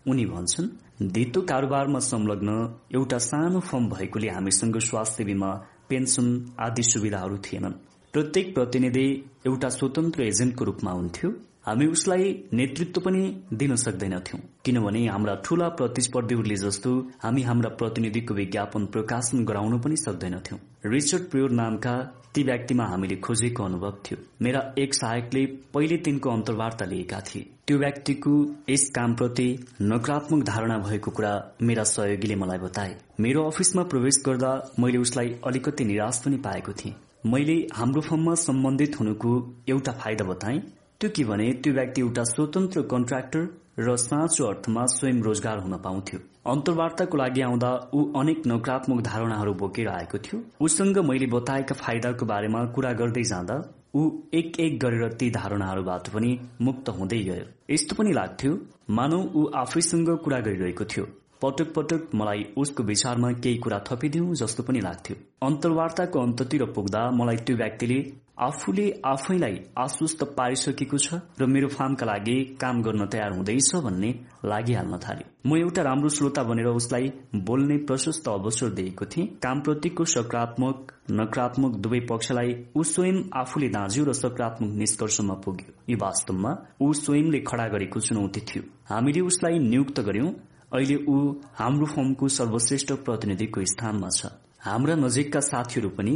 उनी 0.07 0.25
भन्छन् 0.25 0.67
धितो 1.13 1.41
कारोबारमा 1.41 1.99
संलग्न 1.99 2.49
एउटा 2.95 3.17
सानो 3.17 3.59
फर्म 3.59 3.89
भएकोले 3.89 4.29
हामीसँग 4.29 4.77
स्वास्थ्य 4.79 5.23
बिमा 5.23 5.49
पेन्सन 5.89 6.27
आदि 6.59 6.83
सुविधाहरू 6.83 7.37
थिएनन्। 7.37 7.73
प्रत्येक 8.13 8.53
प्रतिनिधि 8.55 9.07
एउटा 9.47 9.69
स्वतन्त्र 9.69 10.23
एजेन्टको 10.23 10.65
रूपमा 10.65 10.91
हुन्थ्यो। 10.91 11.29
हामी 11.65 11.85
उसलाई 11.87 12.31
नेतृत्व 12.53 13.01
पनि 13.01 13.19
दिन 13.53 13.75
सक्दैनथ्यौं। 13.75 14.39
किनभने 14.65 15.05
हाम्रा 15.07 15.35
ठूला 15.45 15.67
प्रतिस्पर्धीहरूले 15.69 16.55
जस्तो 16.55 16.91
हामी 17.21 17.41
हाम्रा 17.41 17.69
प्रतिनिधिको 17.69 18.33
विज्ञापन 18.33 18.85
प्रकाशन 18.85 19.45
गराउन 19.45 19.79
पनि 19.79 19.95
सक्दैनथ्यौं। 19.95 20.59
रिचर्ड 20.91 21.23
प्रियोर 21.23 21.51
नामका 21.51 21.93
ती 22.35 22.43
व्यक्तिमा 22.43 22.85
हामीले 22.85 23.15
खोजेको 23.15 23.63
अनुभव 23.63 23.97
थियो। 24.05 24.17
मेरा 24.41 24.61
एक 24.77 24.93
सहायकले 24.93 25.45
पहिले 25.73 25.97
तिनको 25.97 26.29
अन्तर्वार्ता 26.29 26.85
लिएका 26.85 27.21
थिए। 27.21 27.47
त्यो 27.67 27.77
व्यक्तिको 27.77 28.35
यस 28.69 28.89
कामप्रति 28.89 29.47
नकारात्मक 29.81 30.43
धारणा 30.43 30.77
भएको 30.77 31.11
कुरा 31.11 31.33
मेरा 31.61 31.83
सहयोगीले 31.83 32.35
मलाई 32.35 32.57
बताए। 32.57 32.95
मेरो 33.19 33.47
अफिसमा 33.47 33.83
प्रवेश 33.83 34.23
गर्दा 34.25 34.53
मैले 34.79 34.97
उसलाई 34.97 35.35
अलिकति 35.47 35.85
निराश 35.85 36.21
पनि 36.25 36.37
पाएको 36.43 36.73
थिएँ। 36.73 36.95
मैले 37.25 37.59
हाम्रो 37.73 38.01
फर्ममा 38.01 38.35
सम्बन्धित 38.35 38.99
हुनुको 38.99 39.35
एउटा 39.69 39.91
फाइदा 39.91 40.25
बताएँ। 40.25 40.61
त्यो 41.01 41.09
के 41.15 41.23
भने 41.23 41.51
त्यो 41.63 41.73
व्यक्ति 41.73 42.01
एउटा 42.01 42.23
स्वतन्त्र 42.23 42.81
कन्ट्राक्टर 42.91 43.47
र 43.79 43.95
साँचो 43.97 44.45
अर्थमा 44.45 44.85
स्वयं 44.85 45.21
रोजगार 45.23 45.57
हुन 45.59 45.77
पाउँथ्यो। 45.83 46.19
अन्तर्वार्ताको 46.51 47.17
लागि 47.17 47.41
आउँदा 47.41 47.71
ऊ 47.93 48.01
अनेक 48.19 48.41
नकारात्मक 48.47 49.01
धारणाहरू 49.03 49.53
बोकेर 49.61 49.87
आएको 49.89 50.17
थियो। 50.17 50.41
उसँग 50.61 50.97
मैले 51.09 51.27
बताएका 51.33 51.75
फाइदाको 51.75 52.25
बारेमा 52.25 52.63
कुरा 52.75 52.91
गर्दै 53.01 53.23
जाँदा 53.23 53.57
ऊ 53.95 54.01
एक 54.33 54.59
एक 54.59 54.79
गरेर 54.79 55.13
ती 55.19 55.29
धारणाहरूबाट 55.31 56.09
पनि 56.13 56.31
मुक्त 56.61 56.89
हुँदै 56.89 57.19
गयो। 57.23 57.45
यस्तो 57.69 57.95
पनि 57.95 58.13
लाग्थ्यो 58.13 58.57
मानव 58.89 59.21
ऊ 59.35 59.45
आफैसँग 59.55 60.09
कुरा 60.23 60.39
गरिरहेको 60.47 60.85
थियो। 60.85 61.05
पटक 61.41 61.73
पटक 61.75 62.09
मलाई 62.15 62.45
उसको 62.57 62.83
विचारमा 62.83 63.31
केही 63.43 63.57
कुरा 63.57 63.79
थपिदिउ 63.87 64.33
जस्तो 64.41 64.63
पनि 64.63 64.79
लाग्थ्यो। 64.81 65.15
अन्तर्वार्ताको 65.47 66.19
अन्ततिर 66.19 66.65
पुग्दा 66.75 67.09
मलाई 67.11 67.37
त्यो 67.45 67.55
व्यक्तिले 67.57 67.99
आफूले 68.37 68.85
आफैलाई 69.05 69.57
आश्वस्त 69.77 70.23
पारिसकेको 70.37 70.97
छ 70.97 71.17
र 71.39 71.45
मेरो 71.47 71.67
फार्मका 71.69 72.05
लागि 72.05 72.33
काम 72.61 72.81
गर्न 72.83 73.05
तयार 73.13 73.33
हुँदैछ 73.33 73.75
भन्ने 73.85 74.09
लागिहाल्न 74.45 74.97
थाल्यो। 74.97 75.27
म 75.45 75.57
एउटा 75.57 75.81
राम्रो 75.83 76.09
श्रोता 76.09 76.43
बनेर 76.43 76.67
उसलाई 76.71 77.11
बोल्ने 77.45 77.77
प्रशस्त 77.85 78.27
अवसर 78.29 78.69
दिएको 78.73 79.05
थिएँ। 79.05 79.27
कामप्रतिको 79.43 80.05
सकारात्मक 80.15 80.93
नकारात्मक 81.11 81.77
दुवै 81.77 81.99
पक्षलाई 82.09 82.55
ऊ 82.75 82.83
स्वयं 82.83 83.23
आफूले 83.37 83.69
दाँज्यो 83.69 84.05
र 84.05 84.13
सकारात्मक 84.15 84.69
निष्कर्षमा 84.81 85.35
पुग्यो। 85.45 85.71
यो 85.89 85.97
वास्तवमा 86.01 86.51
ऊ 86.81 86.91
स्वयंले 86.95 87.39
खड़ा 87.47 87.67
गरेको 87.69 87.99
चुनौती 88.01 88.41
थियो। 88.49 88.63
हामीले 88.89 89.21
उसलाई 89.29 89.59
नियुक्त 89.61 89.99
गर्यौं 90.01 90.29
अहिले 90.73 90.95
ऊ 91.05 91.17
हाम्रो 91.55 91.85
फर्मको 91.85 92.27
सर्वश्रेष्ठ 92.33 92.91
प्रतिनिधिको 93.05 93.65
स्थानमा 93.71 94.09
छ। 94.09 94.33
हाम्रा 94.65 94.95
नजिकका 94.97 95.39
साथीहरू 95.43 95.89
पनि 95.89 96.13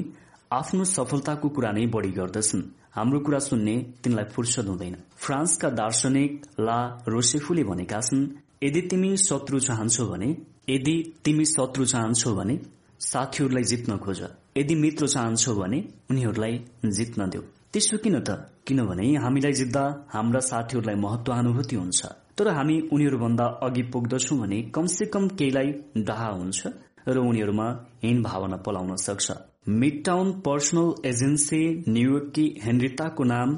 आफ्नो 0.51 0.83
सफलताको 0.85 1.49
कुरा 1.49 1.72
नै 1.72 1.85
बढ़ी 1.92 2.12
गर्दछन्। 2.12 2.62
हाम्रो 2.96 3.19
कुरा 3.19 3.40
सुन्ने 3.40 3.76
तिनलाई 4.03 4.26
फुर्सद 4.26 4.67
हुँदैन। 4.67 4.96
फ्रान्सका 5.19 5.69
दार्शनिक 5.69 6.46
ला 6.60 6.78
रोसेफुले 7.08 7.63
भनेका 7.63 7.99
छन् 8.01 8.22
यदि 8.63 8.81
तिमी 8.81 9.10
शत्रु 9.17 9.60
चाहन्छौ 9.60 10.06
भने 10.08 10.30
यदि 10.69 10.96
तिमी 11.24 11.46
शत्रु 11.46 11.85
चाहन्छौ 11.85 12.33
भने 12.35 12.56
साथीहरूलाई 12.99 13.63
जित्न 13.63 13.97
खोज। 13.97 14.22
यदि 14.58 14.76
मित्र 14.76 15.08
चाहन्छौ 15.08 15.56
भने 15.56 15.80
उनीहरूलाई 16.12 16.53
जित्न 16.85 17.30
देऊ। 17.30 17.42
त्यसो 17.74 17.97
किन 17.97 18.19
त? 18.19 18.30
किनभने 18.67 19.15
हामीलाई 19.15 19.53
जित्दा 19.53 19.83
हाम्रा 20.13 20.40
साथीहरूलाई 20.40 20.96
महत्वानुभूति 20.96 21.76
हुन्छ। 21.76 22.01
तर 22.38 22.47
हामी 22.47 22.80
उनीहरूभन्दा 22.94 23.46
अघि 23.63 23.83
पुग्दछौ 23.92 24.35
भने 24.38 24.62
कमसे 24.76 25.06
कम 25.06 25.28
केहीलाई 25.28 25.69
डाहा 26.08 26.30
हुन्छ 26.40 26.67
र 27.08 27.17
उनीहरूमा 27.19 27.67
हीन 28.03 28.24
भावना 28.24 28.58
पलाउन 28.65 28.96
सक्छ। 28.96 29.31
मिडटाउन 29.69 30.32
पर्सनल 30.42 30.92
एजेन्सी 31.06 31.58
न्युयोर्ककी 31.88 32.44
हेनरिताको 32.64 33.24
नाम 33.24 33.56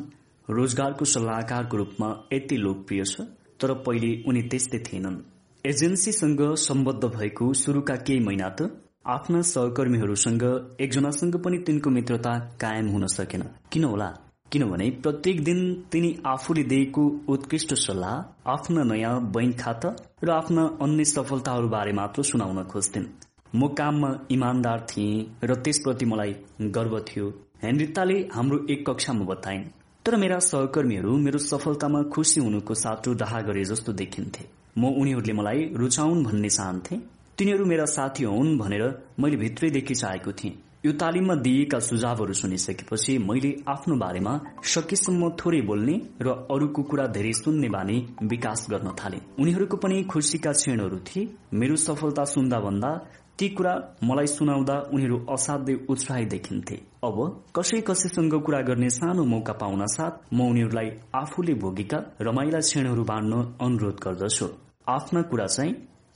रोजगारको 0.47 1.05
सल्लाहकारको 1.05 1.77
रूपमा 1.77 2.07
यति 2.33 2.57
लोकप्रिय 2.57 3.03
छ 3.03 3.25
तर 3.61 3.73
पहिले 3.87 4.09
उनी 4.27 4.41
त्यस्तै 4.49 4.79
थिएनन्। 4.87 5.19
एजेन्सीसँग 5.65 6.41
सम्बद्ध 6.61 7.11
भएको 7.17 7.51
शुरूका 7.61 7.95
केही 8.07 8.25
महिना 8.25 8.49
त 8.49 8.69
आफ्ना 9.15 9.41
सहकर्मीहरूसँग 9.51 10.47
एकजनासँग 10.81 11.39
पनि 11.45 11.57
तिनको 11.67 11.89
मित्रता 11.89 12.33
कायम 12.61 12.89
हुन 12.89 13.07
सकेन। 13.09 13.45
किन 13.71 13.83
होला? 13.83 14.09
किनभने 14.51 14.89
प्रत्येक 15.05 15.43
दिन 15.43 15.63
तिनी 15.91 16.13
आफूले 16.27 16.63
दिएको 16.73 17.07
उत्कृष्ट 17.29 17.73
सल्लाह 17.85 18.51
आफ्ना 18.51 18.83
नयाँ 18.95 19.15
बैंक 19.31 19.57
खाता 19.61 19.95
र 20.23 20.37
आफ्ना 20.41 20.69
अन्य 20.81 21.05
सफलताहरू 21.07 21.69
बारे 21.69 21.93
मात्र 21.93 22.23
सुनाउन 22.23 22.63
खोज्थिन्। 22.65 23.11
म 23.55 23.67
काममा 23.67 24.09
इमान्दार 24.31 24.85
थिएँ 24.89 25.25
र 25.43 25.55
त्यसप्रति 25.55 26.05
मलाई 26.05 26.35
गर्व 26.61 26.99
थियो। 26.99 27.29
हेनरिताले 27.63 28.17
हाम्रो 28.33 28.57
एक 28.69 28.89
कक्षामा 28.89 29.25
बताइन् 29.25 29.63
तर 30.05 30.15
मेरा 30.15 30.39
सहकर्मीहरू 30.39 31.17
मेरो 31.17 31.39
सफलतामा 31.39 32.01
खुसी 32.13 32.41
हुनुको 32.41 32.73
साटो 32.73 33.13
डाहा 33.13 33.41
गरे 33.41 33.63
जस्तो 33.63 33.93
देखिन्थे। 33.93 34.45
म 34.77 34.93
उनीहरूले 35.01 35.33
मलाई 35.33 35.69
रुचाउन् 35.75 36.23
भन्ने 36.23 36.49
चाहन्थे। 36.49 36.95
तिनीहरू 37.37 37.65
मेरा 37.65 37.85
साथी 37.85 38.23
हुन् 38.23 38.57
भनेर 38.57 38.83
मैले 39.19 39.37
भित्रैदेखि 39.37 39.95
चाहेको 39.95 40.31
थिएँ। 40.31 40.57
यो 40.85 40.91
तालिममा 40.91 41.35
दिइएका 41.35 41.79
सुझावहरू 41.79 42.33
सुनिसकेपछि 42.33 43.17
मैले 43.19 43.51
आफ्नो 43.67 43.95
बारेमा 43.95 44.33
सकेसम्म 44.63 45.29
थोरै 45.39 45.61
बोल्ने 45.61 45.95
र 46.21 46.27
अरूको 46.51 46.83
कुरा 46.83 47.07
धेरै 47.07 47.33
सुन्ने 47.33 47.69
बानी 47.69 47.97
विकास 48.23 48.67
गर्न 48.71 48.95
थाले। 48.95 49.19
उनीहरूको 49.39 49.77
पनि 49.77 50.03
खुसीका 50.03 50.51
क्षणहरू 50.51 50.99
थिए। 51.07 51.27
मेरो 51.53 51.75
सफलता 51.75 52.23
सुन्दा 52.25 52.59
भन्दा 52.59 52.91
ती 53.39 53.47
कुरा 53.49 53.73
मलाई 54.03 54.27
सुनाउँदा 54.27 54.75
उनीहरू 54.93 55.17
असाध्यै 55.33 55.75
उत्साही 55.89 56.25
देखिन्थे। 56.25 56.75
अब 57.07 57.17
कसै 57.55 57.79
कसैसँग 57.87 58.33
कुरा 58.45 58.59
गर्ने 58.67 58.89
सानो 58.89 59.23
मौका 59.23 59.53
पाउन 59.61 59.85
साथ 59.95 60.33
म 60.33 60.49
उनीहरूलाई 60.51 60.89
आफूले 61.15 61.53
भोगेका 61.61 61.99
रमाइला 62.21 62.59
क्षणहरू 62.59 63.03
बाँड्न 63.03 63.33
अनुरोध 63.63 63.97
गर्दछु। 64.05 64.47
आफ्ना 64.89 65.21
कुरा 65.31 65.45
चाहिँ 65.55 65.73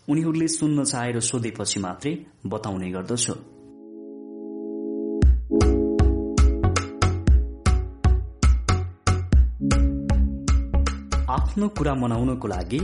उनीहरूले 0.07 0.47
सुन्न 0.47 0.83
चाहेर 0.83 1.19
सोधेपछि 1.19 1.79
मात्रै 1.79 2.13
बताउने 2.45 2.89
गर्दछु। 2.91 3.33
आफ्नो 11.37 11.67
कुरा 11.77 11.93
मनाउनको 11.93 12.47
लागि 12.47 12.81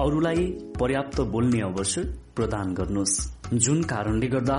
अरूलाई 0.00 0.42
पर्याप्त 0.80 1.20
बोल्ने 1.20 1.60
अवसर 1.60 2.02
प्रदान 2.36 2.74
गर्नुहोस्। 2.74 3.14
जुन 3.54 3.82
कारणले 3.82 4.26
गर्दा 4.26 4.58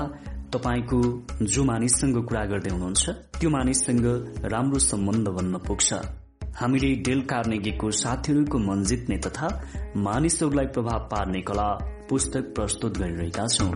तपाईँको 0.53 0.99
जो 1.43 1.63
मानिससँग 1.63 2.17
कुरा 2.27 2.43
गर्दै 2.45 2.69
हुनुहुन्छ 2.69 3.09
त्यो 3.39 3.49
मानिससँग 3.49 4.05
राम्रो 4.45 4.79
सम्बन्ध 4.79 5.27
बन्न 5.27 5.57
पुग्छ। 5.67 5.93
हामीले 6.59 6.91
डेल 7.07 7.21
कार्नेगीको 7.21 7.91
साथीहरूको 7.91 8.57
मन 8.59 8.83
जित्ने 8.83 9.17
तथा 9.17 9.47
मानिसहरूलाई 9.95 10.65
प्रभाव 10.65 11.07
पार्ने 11.07 11.41
कला 11.41 11.69
पुस्तक 12.09 12.51
प्रस्तुत 12.55 12.97
गरिरहेका 12.97 13.47
छौं। 13.47 13.71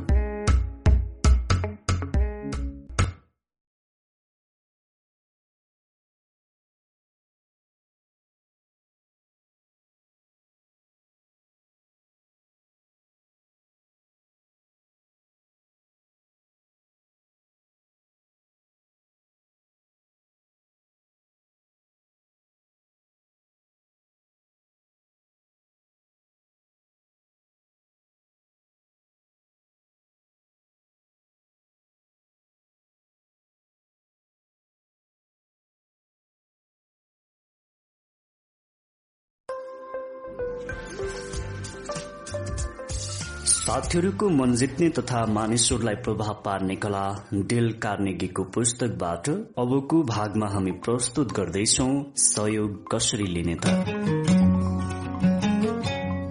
साथीहरूको 43.73 44.27
मन 44.29 44.51
जित्ने 44.55 44.87
तथा 44.89 45.19
मानिसहरूलाई 45.25 45.95
प्रभाव 45.95 46.33
पार्ने 46.45 46.75
कला 46.75 47.05
डेल 47.33 47.71
कार्नेगीको 47.83 48.43
पुस्तकबाट 48.53 49.29
अबको 49.29 50.01
भागमा 50.03 50.47
हामी 50.47 50.71
प्रस्तुत 50.85 51.33
गर्दैछौ 51.33 51.87
सहयोग 52.17 52.77
कसरी 52.91 53.25
लिने 53.25 53.55
त। 53.55 53.73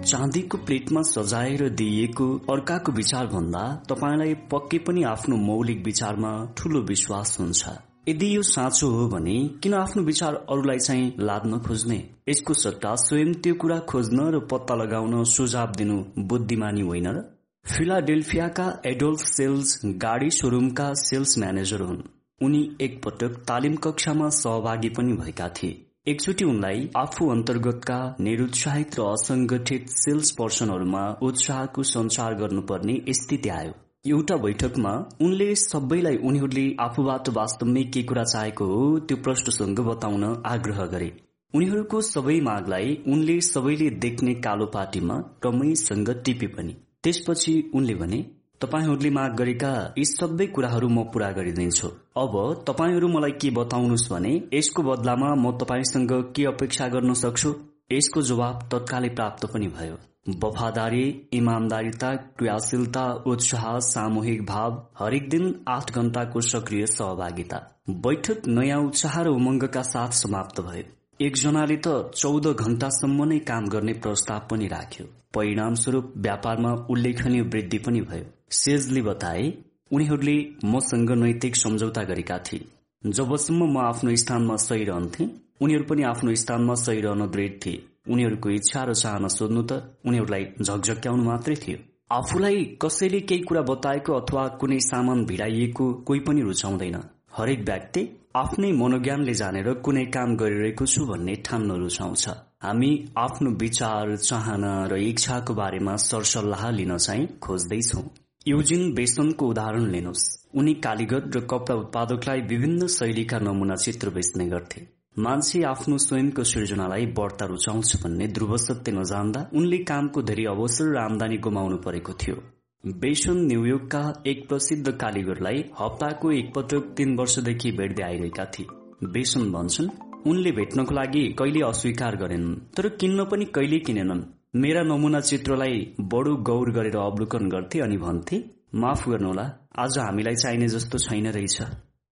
चाँदीको 0.07 0.57
प्लेटमा 0.57 1.01
सजाएर 1.11 1.69
दिइएको 1.69 2.31
अर्काको 2.51 2.91
विचार 2.91 3.27
भन्दा 3.27 3.63
तपाईँलाई 3.89 4.33
पक्कै 4.51 4.77
पनि 4.87 5.03
आफ्नो 5.11 5.35
मौलिक 5.43 5.83
विचारमा 5.85 6.31
ठूलो 6.57 6.81
विश्वास 6.87 7.37
हुन्छ। 7.39 7.67
यदि 8.09 8.35
यो 8.35 8.41
साँचो 8.43 8.87
हो 8.87 9.07
भने 9.09 9.37
किन 9.63 9.73
आफ्नो 9.73 10.03
विचार 10.03 10.35
अरूलाई 10.35 10.79
चाहिँ 10.79 11.13
लाद्न 11.19 11.59
खोज्ने? 11.59 11.99
यसको 12.29 12.53
सट्टा 12.53 12.95
स्वयं 12.95 13.33
त्यो 13.33 13.53
कुरा 13.55 13.79
खोज्न 13.91 14.31
र 14.31 14.39
पत्ता 14.51 14.75
लगाउन 14.75 15.23
सुझाव 15.35 15.71
दिनु 15.77 16.03
बुद्धिमानी 16.27 16.81
होइन 16.81 17.07
र 17.07 17.23
फिलाडेल्फियाका 17.65 18.65
एडोल्फ 18.85 19.19
सेल्स 19.19 19.69
गाडी 20.01 20.29
सोरूमका 20.29 20.87
सेल्स 20.93 21.37
म्यानेजर 21.39 21.81
हुन्। 21.81 22.01
उनी 22.41 22.59
एकपटक 22.81 23.37
तालिम 23.47 23.75
कक्षामा 23.75 24.27
सहभागी 24.29 24.89
पनि 24.89 25.13
भएका 25.13 25.47
थिए। 25.49 25.77
एकचोटि 26.07 26.45
उनलाई 26.45 26.89
आफू 26.97 27.29
अन्तर्गतका 27.31 27.97
निरुत्साहित 28.19 28.99
र 28.99 29.05
असंगठित 29.05 29.89
सेल्स 29.91 30.31
पर्सनहरूमा 30.31 31.05
उत्साहको 31.21 31.83
संचार 31.93 32.35
गर्नुपर्ने 32.35 32.99
स्थिति 33.13 33.49
आयो। 33.49 33.73
एउटा 34.05 34.37
बैठकमा 34.37 34.93
उनले 35.21 35.53
सबैलाई 35.55 36.17
उनीहरूले 36.23 36.67
आफूबाट 36.81 37.29
वास्तवमै 37.39 37.83
के 37.93 38.03
कुरा 38.03 38.23
चाहेको 38.25 38.71
हो 38.75 38.85
त्यो 38.99 39.17
प्रश्नसँग 39.23 39.79
बताउन 39.89 40.23
आग्रह 40.45 40.85
गरे। 40.93 41.11
उनीहरूको 41.53 42.01
सबै 42.13 42.39
मागलाई 42.43 42.97
उनले 43.07 43.41
सबैले 43.51 43.89
देख्ने 44.05 44.33
कालो 44.47 44.65
पार्टीमा 44.73 45.21
क्रमैसँग 45.41 46.19
टिपे 46.25 46.55
पनि। 46.55 46.75
त्यसपछि 47.03 47.53
उनले 47.75 47.95
भने 47.95 48.19
तपाईँहरूले 48.61 49.09
माग 49.09 49.35
गरेका 49.35 49.71
यी 49.97 50.03
सबै 50.05 50.45
कुराहरू 50.47 50.87
म 50.89 51.03
पूरा 51.13 51.29
गरिदिन्छु। 51.31 51.87
अब 52.17 52.35
तपाईँहरू 52.67 53.07
मलाई 53.07 53.31
के 53.41 53.49
बताउनुहोस् 53.51 54.09
भने 54.11 54.31
यसको 54.53 54.83
बदलामा 54.83 55.33
म 55.35 55.51
तपाईँसँग 55.57 56.11
के 56.35 56.45
अपेक्षा 56.45 56.87
गर्न 56.87 57.13
सक्छु? 57.21 57.53
यसको 57.91 58.21
जवाब 58.21 58.61
तत्कालै 58.71 59.09
प्राप्त 59.09 59.45
पनि 59.45 59.67
भयो। 59.67 59.97
वफादारी 60.43 61.03
इमान्दारिता 61.33 62.13
क्रियाशीलता 62.37 63.03
उत्साह 63.25 63.65
सामूहिक 63.79 64.45
भाव 64.45 64.77
हरेक 64.99 65.29
दिन 65.29 65.43
आठ 65.67 65.91
घण्टाको 65.91 66.41
सक्रिय 66.41 66.85
सहभागिता। 66.85 67.59
बैठक 68.05 68.47
नयाँ 68.47 68.79
उत्साह 68.83 69.21
र 69.21 69.35
उमङ्गका 69.39 69.81
साथ 69.87 70.15
समाप्त 70.17 70.61
भयो। 70.61 70.85
एकजनाले 71.21 71.77
त 71.77 71.97
चौध 72.15 72.47
घण्टासम्म 72.53 73.25
नै 73.25 73.39
काम 73.43 73.67
गर्ने 73.67 73.93
प्रस्ताव 73.99 74.47
पनि 74.51 74.67
राख्यो। 74.67 75.05
परिणामस्वरूप 75.35 76.13
व्यापारमा 76.17 76.71
उल्लेखनीय 76.89 77.41
वृद्धि 77.41 77.77
पनि 77.77 78.01
भयो। 78.01 78.25
सेजले 78.51 79.01
बताए 79.01 79.53
उनीहरूले 79.91 80.37
मसँग 80.65 81.11
नैतिक 81.11 81.55
सम्झौता 81.55 82.03
गरेका 82.03 82.37
थिए। 82.37 82.65
जबसम्म 83.03 83.71
म 83.71 83.77
आफ्नो 83.77 84.15
स्थानमा 84.15 84.55
सही 84.55 84.83
रहन्थे 84.83 85.27
उनीहरू 85.61 85.83
पनि 85.89 86.03
आफ्नो 86.03 86.35
स्थानमा 86.35 86.73
सही 86.75 87.01
रहन 87.01 87.25
दृढ 87.27 87.57
थिए। 87.65 87.83
उनीहरूको 88.09 88.49
इच्छा 88.49 88.83
र 88.83 88.93
चाहना 88.93 89.27
सोध्नु 89.27 89.61
त 89.63 89.71
उनीहरूलाई 90.05 90.45
झकझक्याउनु 90.61 91.23
मात्रै 91.23 91.55
थियो। 91.55 91.77
आफूलाई 92.11 92.63
कसैले 92.81 93.19
केही 93.19 93.41
कुरा 93.41 93.61
बताएको 93.61 94.13
अथवा 94.13 94.47
कुनै 94.61 94.79
सामान 94.79 95.25
भिडाइएको 95.25 95.85
कोही 96.07 96.19
पनि 96.19 96.41
रुचाउँदैन। 96.41 96.97
हरेक 97.37 97.61
व्यक्ति 97.69 98.01
आफ्नै 98.35 98.71
मनोज्ञानले 98.71 99.33
जानेर 99.33 99.73
कुनै 99.85 100.05
काम 100.05 100.35
गरिरहेको 100.35 100.85
छु 100.85 101.05
भन्ने 101.05 101.35
ठान्न 101.45 101.71
रुचाउँछ। 101.77 102.25
हामी 102.63 102.89
आफ्नो 103.17 103.49
विचार 103.61 104.15
चाहना 104.17 104.71
र 104.87 104.97
इच्छाको 105.03 105.53
बारेमा 105.53 105.95
सरसल्लाह 105.99 106.69
लिन 106.71 106.95
चाहिँ 106.97 107.25
खोज्दैछौ। 107.43 108.01
युजिन 108.47 108.93
बेसनको 108.95 109.47
उदाहरण 109.47 109.89
लिनुहोस्। 109.91 110.23
उनी 110.55 110.73
कालीगत 110.85 111.35
र 111.35 111.39
कपडा 111.51 111.75
उत्पादकलाई 111.75 112.41
विभिन्न 112.51 112.87
शैलीका 112.87 113.39
नमूना 113.39 113.75
चित्र 113.75 114.09
बेच्ने 114.09 114.45
गर्थे। 114.53 114.81
मान्छे 115.19 115.63
आफ्नो 115.63 115.97
स्वयंको 115.97 116.43
सृजनालाई 116.43 117.05
बढ्ता 117.19 117.45
रुचाउँछ 117.45 117.95
भन्ने 118.03 118.27
ध्रुव 118.37 118.55
सत्य 118.57 118.91
नजान्दा 118.91 119.41
उनले 119.53 119.77
कामको 119.83 120.21
धेरै 120.31 120.45
अवसर 120.53 120.93
र 120.93 120.97
आमदानी 120.99 121.37
गुमाउनु 121.43 121.77
परेको 121.83 122.13
थियो। 122.23 122.37
बेसन 122.83 123.43
न्युयोर्कका 123.51 124.03
एक 124.27 124.47
प्रसिद्ध 124.47 124.95
कालीगरलाई 125.03 125.63
हप्ताको 125.81 126.31
एकपटक 126.31 126.89
तीन 126.97 127.15
वर्षदेखि 127.19 127.71
भेट्दै 127.77 128.03
आइरहेका 128.03 128.45
थिए। 128.55 128.65
बेसन 129.11 129.51
भन्छन् 129.51 129.93
उनले 130.25 130.51
भेट्नको 130.51 130.95
लागि 130.95 131.23
कहिले 131.39 131.61
अस्वीकार 131.65 132.15
गरेनन् 132.15 132.55
तर 132.75 132.87
किन्न 132.95 133.23
पनि 133.31 133.45
कहिले 133.55 133.79
किनेनन्। 133.79 134.21
मेरा 134.55 134.81
नमुना 134.83 135.19
चित्रलाई 135.21 135.79
बडो 136.11 136.35
गौर 136.49 136.71
गरेर 136.71 136.97
अवलोकन 136.97 137.49
गर्थे 137.49 137.79
अनि 137.79 137.97
भन्थे 137.97 138.37
माफ 138.75 139.07
गर्नुहोला 139.09 139.45
आज 139.77 139.97
हामीलाई 139.99 140.35
चाहिने 140.35 140.67
जस्तो 140.67 140.97
छैन 140.97 141.27
रहेछ। 141.29 141.61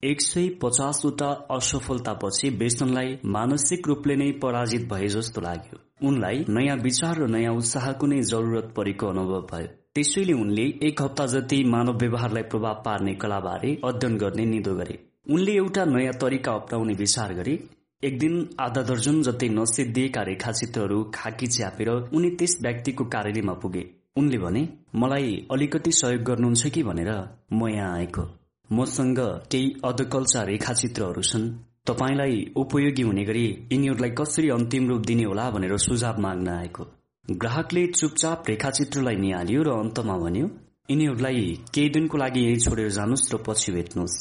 एक 0.03 0.21
सय 0.21 0.47
पचासवटा 0.61 1.29
असफलतापछि 1.51 2.49
बेसनलाई 2.59 3.17
मानसिक 3.25 3.87
रूपले 3.87 4.15
नै 4.15 4.31
पराजित 4.41 4.87
भए 4.93 5.07
जस्तो 5.07 5.41
लाग्यो। 5.41 5.79
उनलाई 6.07 6.45
नयाँ 6.49 6.77
विचार 6.77 7.17
र 7.17 7.27
नयाँ 7.29 7.53
उत्साहको 7.55 8.07
नै 8.07 8.21
जरुरत 8.29 8.73
परेको 8.77 9.07
अनुभव 9.07 9.41
भयो। 9.51 9.67
त्यसैले 9.95 10.33
उनले 10.33 10.65
एक 10.87 11.01
हप्ता 11.01 11.25
जति 11.27 11.63
मानव 11.65 11.97
व्यवहारलाई 11.97 12.43
प्रभाव 12.43 12.81
पार्ने 12.85 13.13
कलाबारे 13.15 13.77
अध्ययन 13.85 14.17
गर्ने 14.17 14.45
निदो 14.45 14.73
गरे। 14.75 14.97
उनले 15.29 15.53
एउटा 15.53 15.85
नयाँ 15.85 16.13
तरिका 16.21 16.51
अप्नाउने 16.53 16.93
विचार 16.93 17.33
गरे। 17.33 17.55
एक 18.03 18.17
दिन 18.19 18.49
आधा 18.59 18.81
दर्जन 18.81 19.21
जति 19.21 19.47
नसिद्धिएका 19.49 20.21
रेखाचित्रहरू 20.21 21.03
खाकी 21.15 21.47
च्यापेर 21.47 21.89
उनी 21.89 22.29
त्यस 22.29 22.57
व्यक्तिको 22.61 23.03
कार्यालयमा 23.05 23.53
पुगे। 23.53 23.83
उनले 24.17 24.37
भने 24.37 24.61
मलाई 24.95 25.47
अलिकति 25.51 25.91
सहयोग 25.91 26.23
गर्नुहुन्छ 26.23 26.67
कि? 26.67 26.83
भनेर 26.83 27.11
म 27.53 27.67
यहाँ 27.69 27.97
आएको। 27.97 28.23
मसँग 28.69 29.19
केही 29.51 29.73
अधकल्चा 29.85 30.43
रेखाचित्रहरू 30.43 31.21
छन्। 31.21 31.49
तपाईँलाई 31.85 32.45
उपयोगी 32.55 33.01
हुने 33.01 33.23
गरी 33.23 33.45
यिनीहरूलाई 33.71 34.09
कसरी 34.09 34.49
अन्तिम 34.49 34.89
रूप 34.89 35.05
दिने 35.05 35.23
होला 35.23 35.49
भनेर 35.51 35.77
सुझाव 35.77 36.19
माग्न 36.21 36.49
आएको। 36.49 36.83
ग्राहकले 37.25 37.85
चुपचाप 37.87 38.49
रेखाचित्रलाई 38.49 39.15
निहाल्यो 39.15 39.61
र 39.61 39.77
अन्तमा 39.77 40.17
भन्यो 40.17 40.47
यिनीहरूलाई 40.89 41.45
केही 41.73 41.89
दिनको 41.89 42.17
लागि 42.17 42.45
यही 42.45 42.57
छोडेर 42.59 42.89
जानुहोस् 42.89 43.33
र 43.33 43.43
पछि 43.47 43.71
भेट्नुहोस्। 43.71 44.17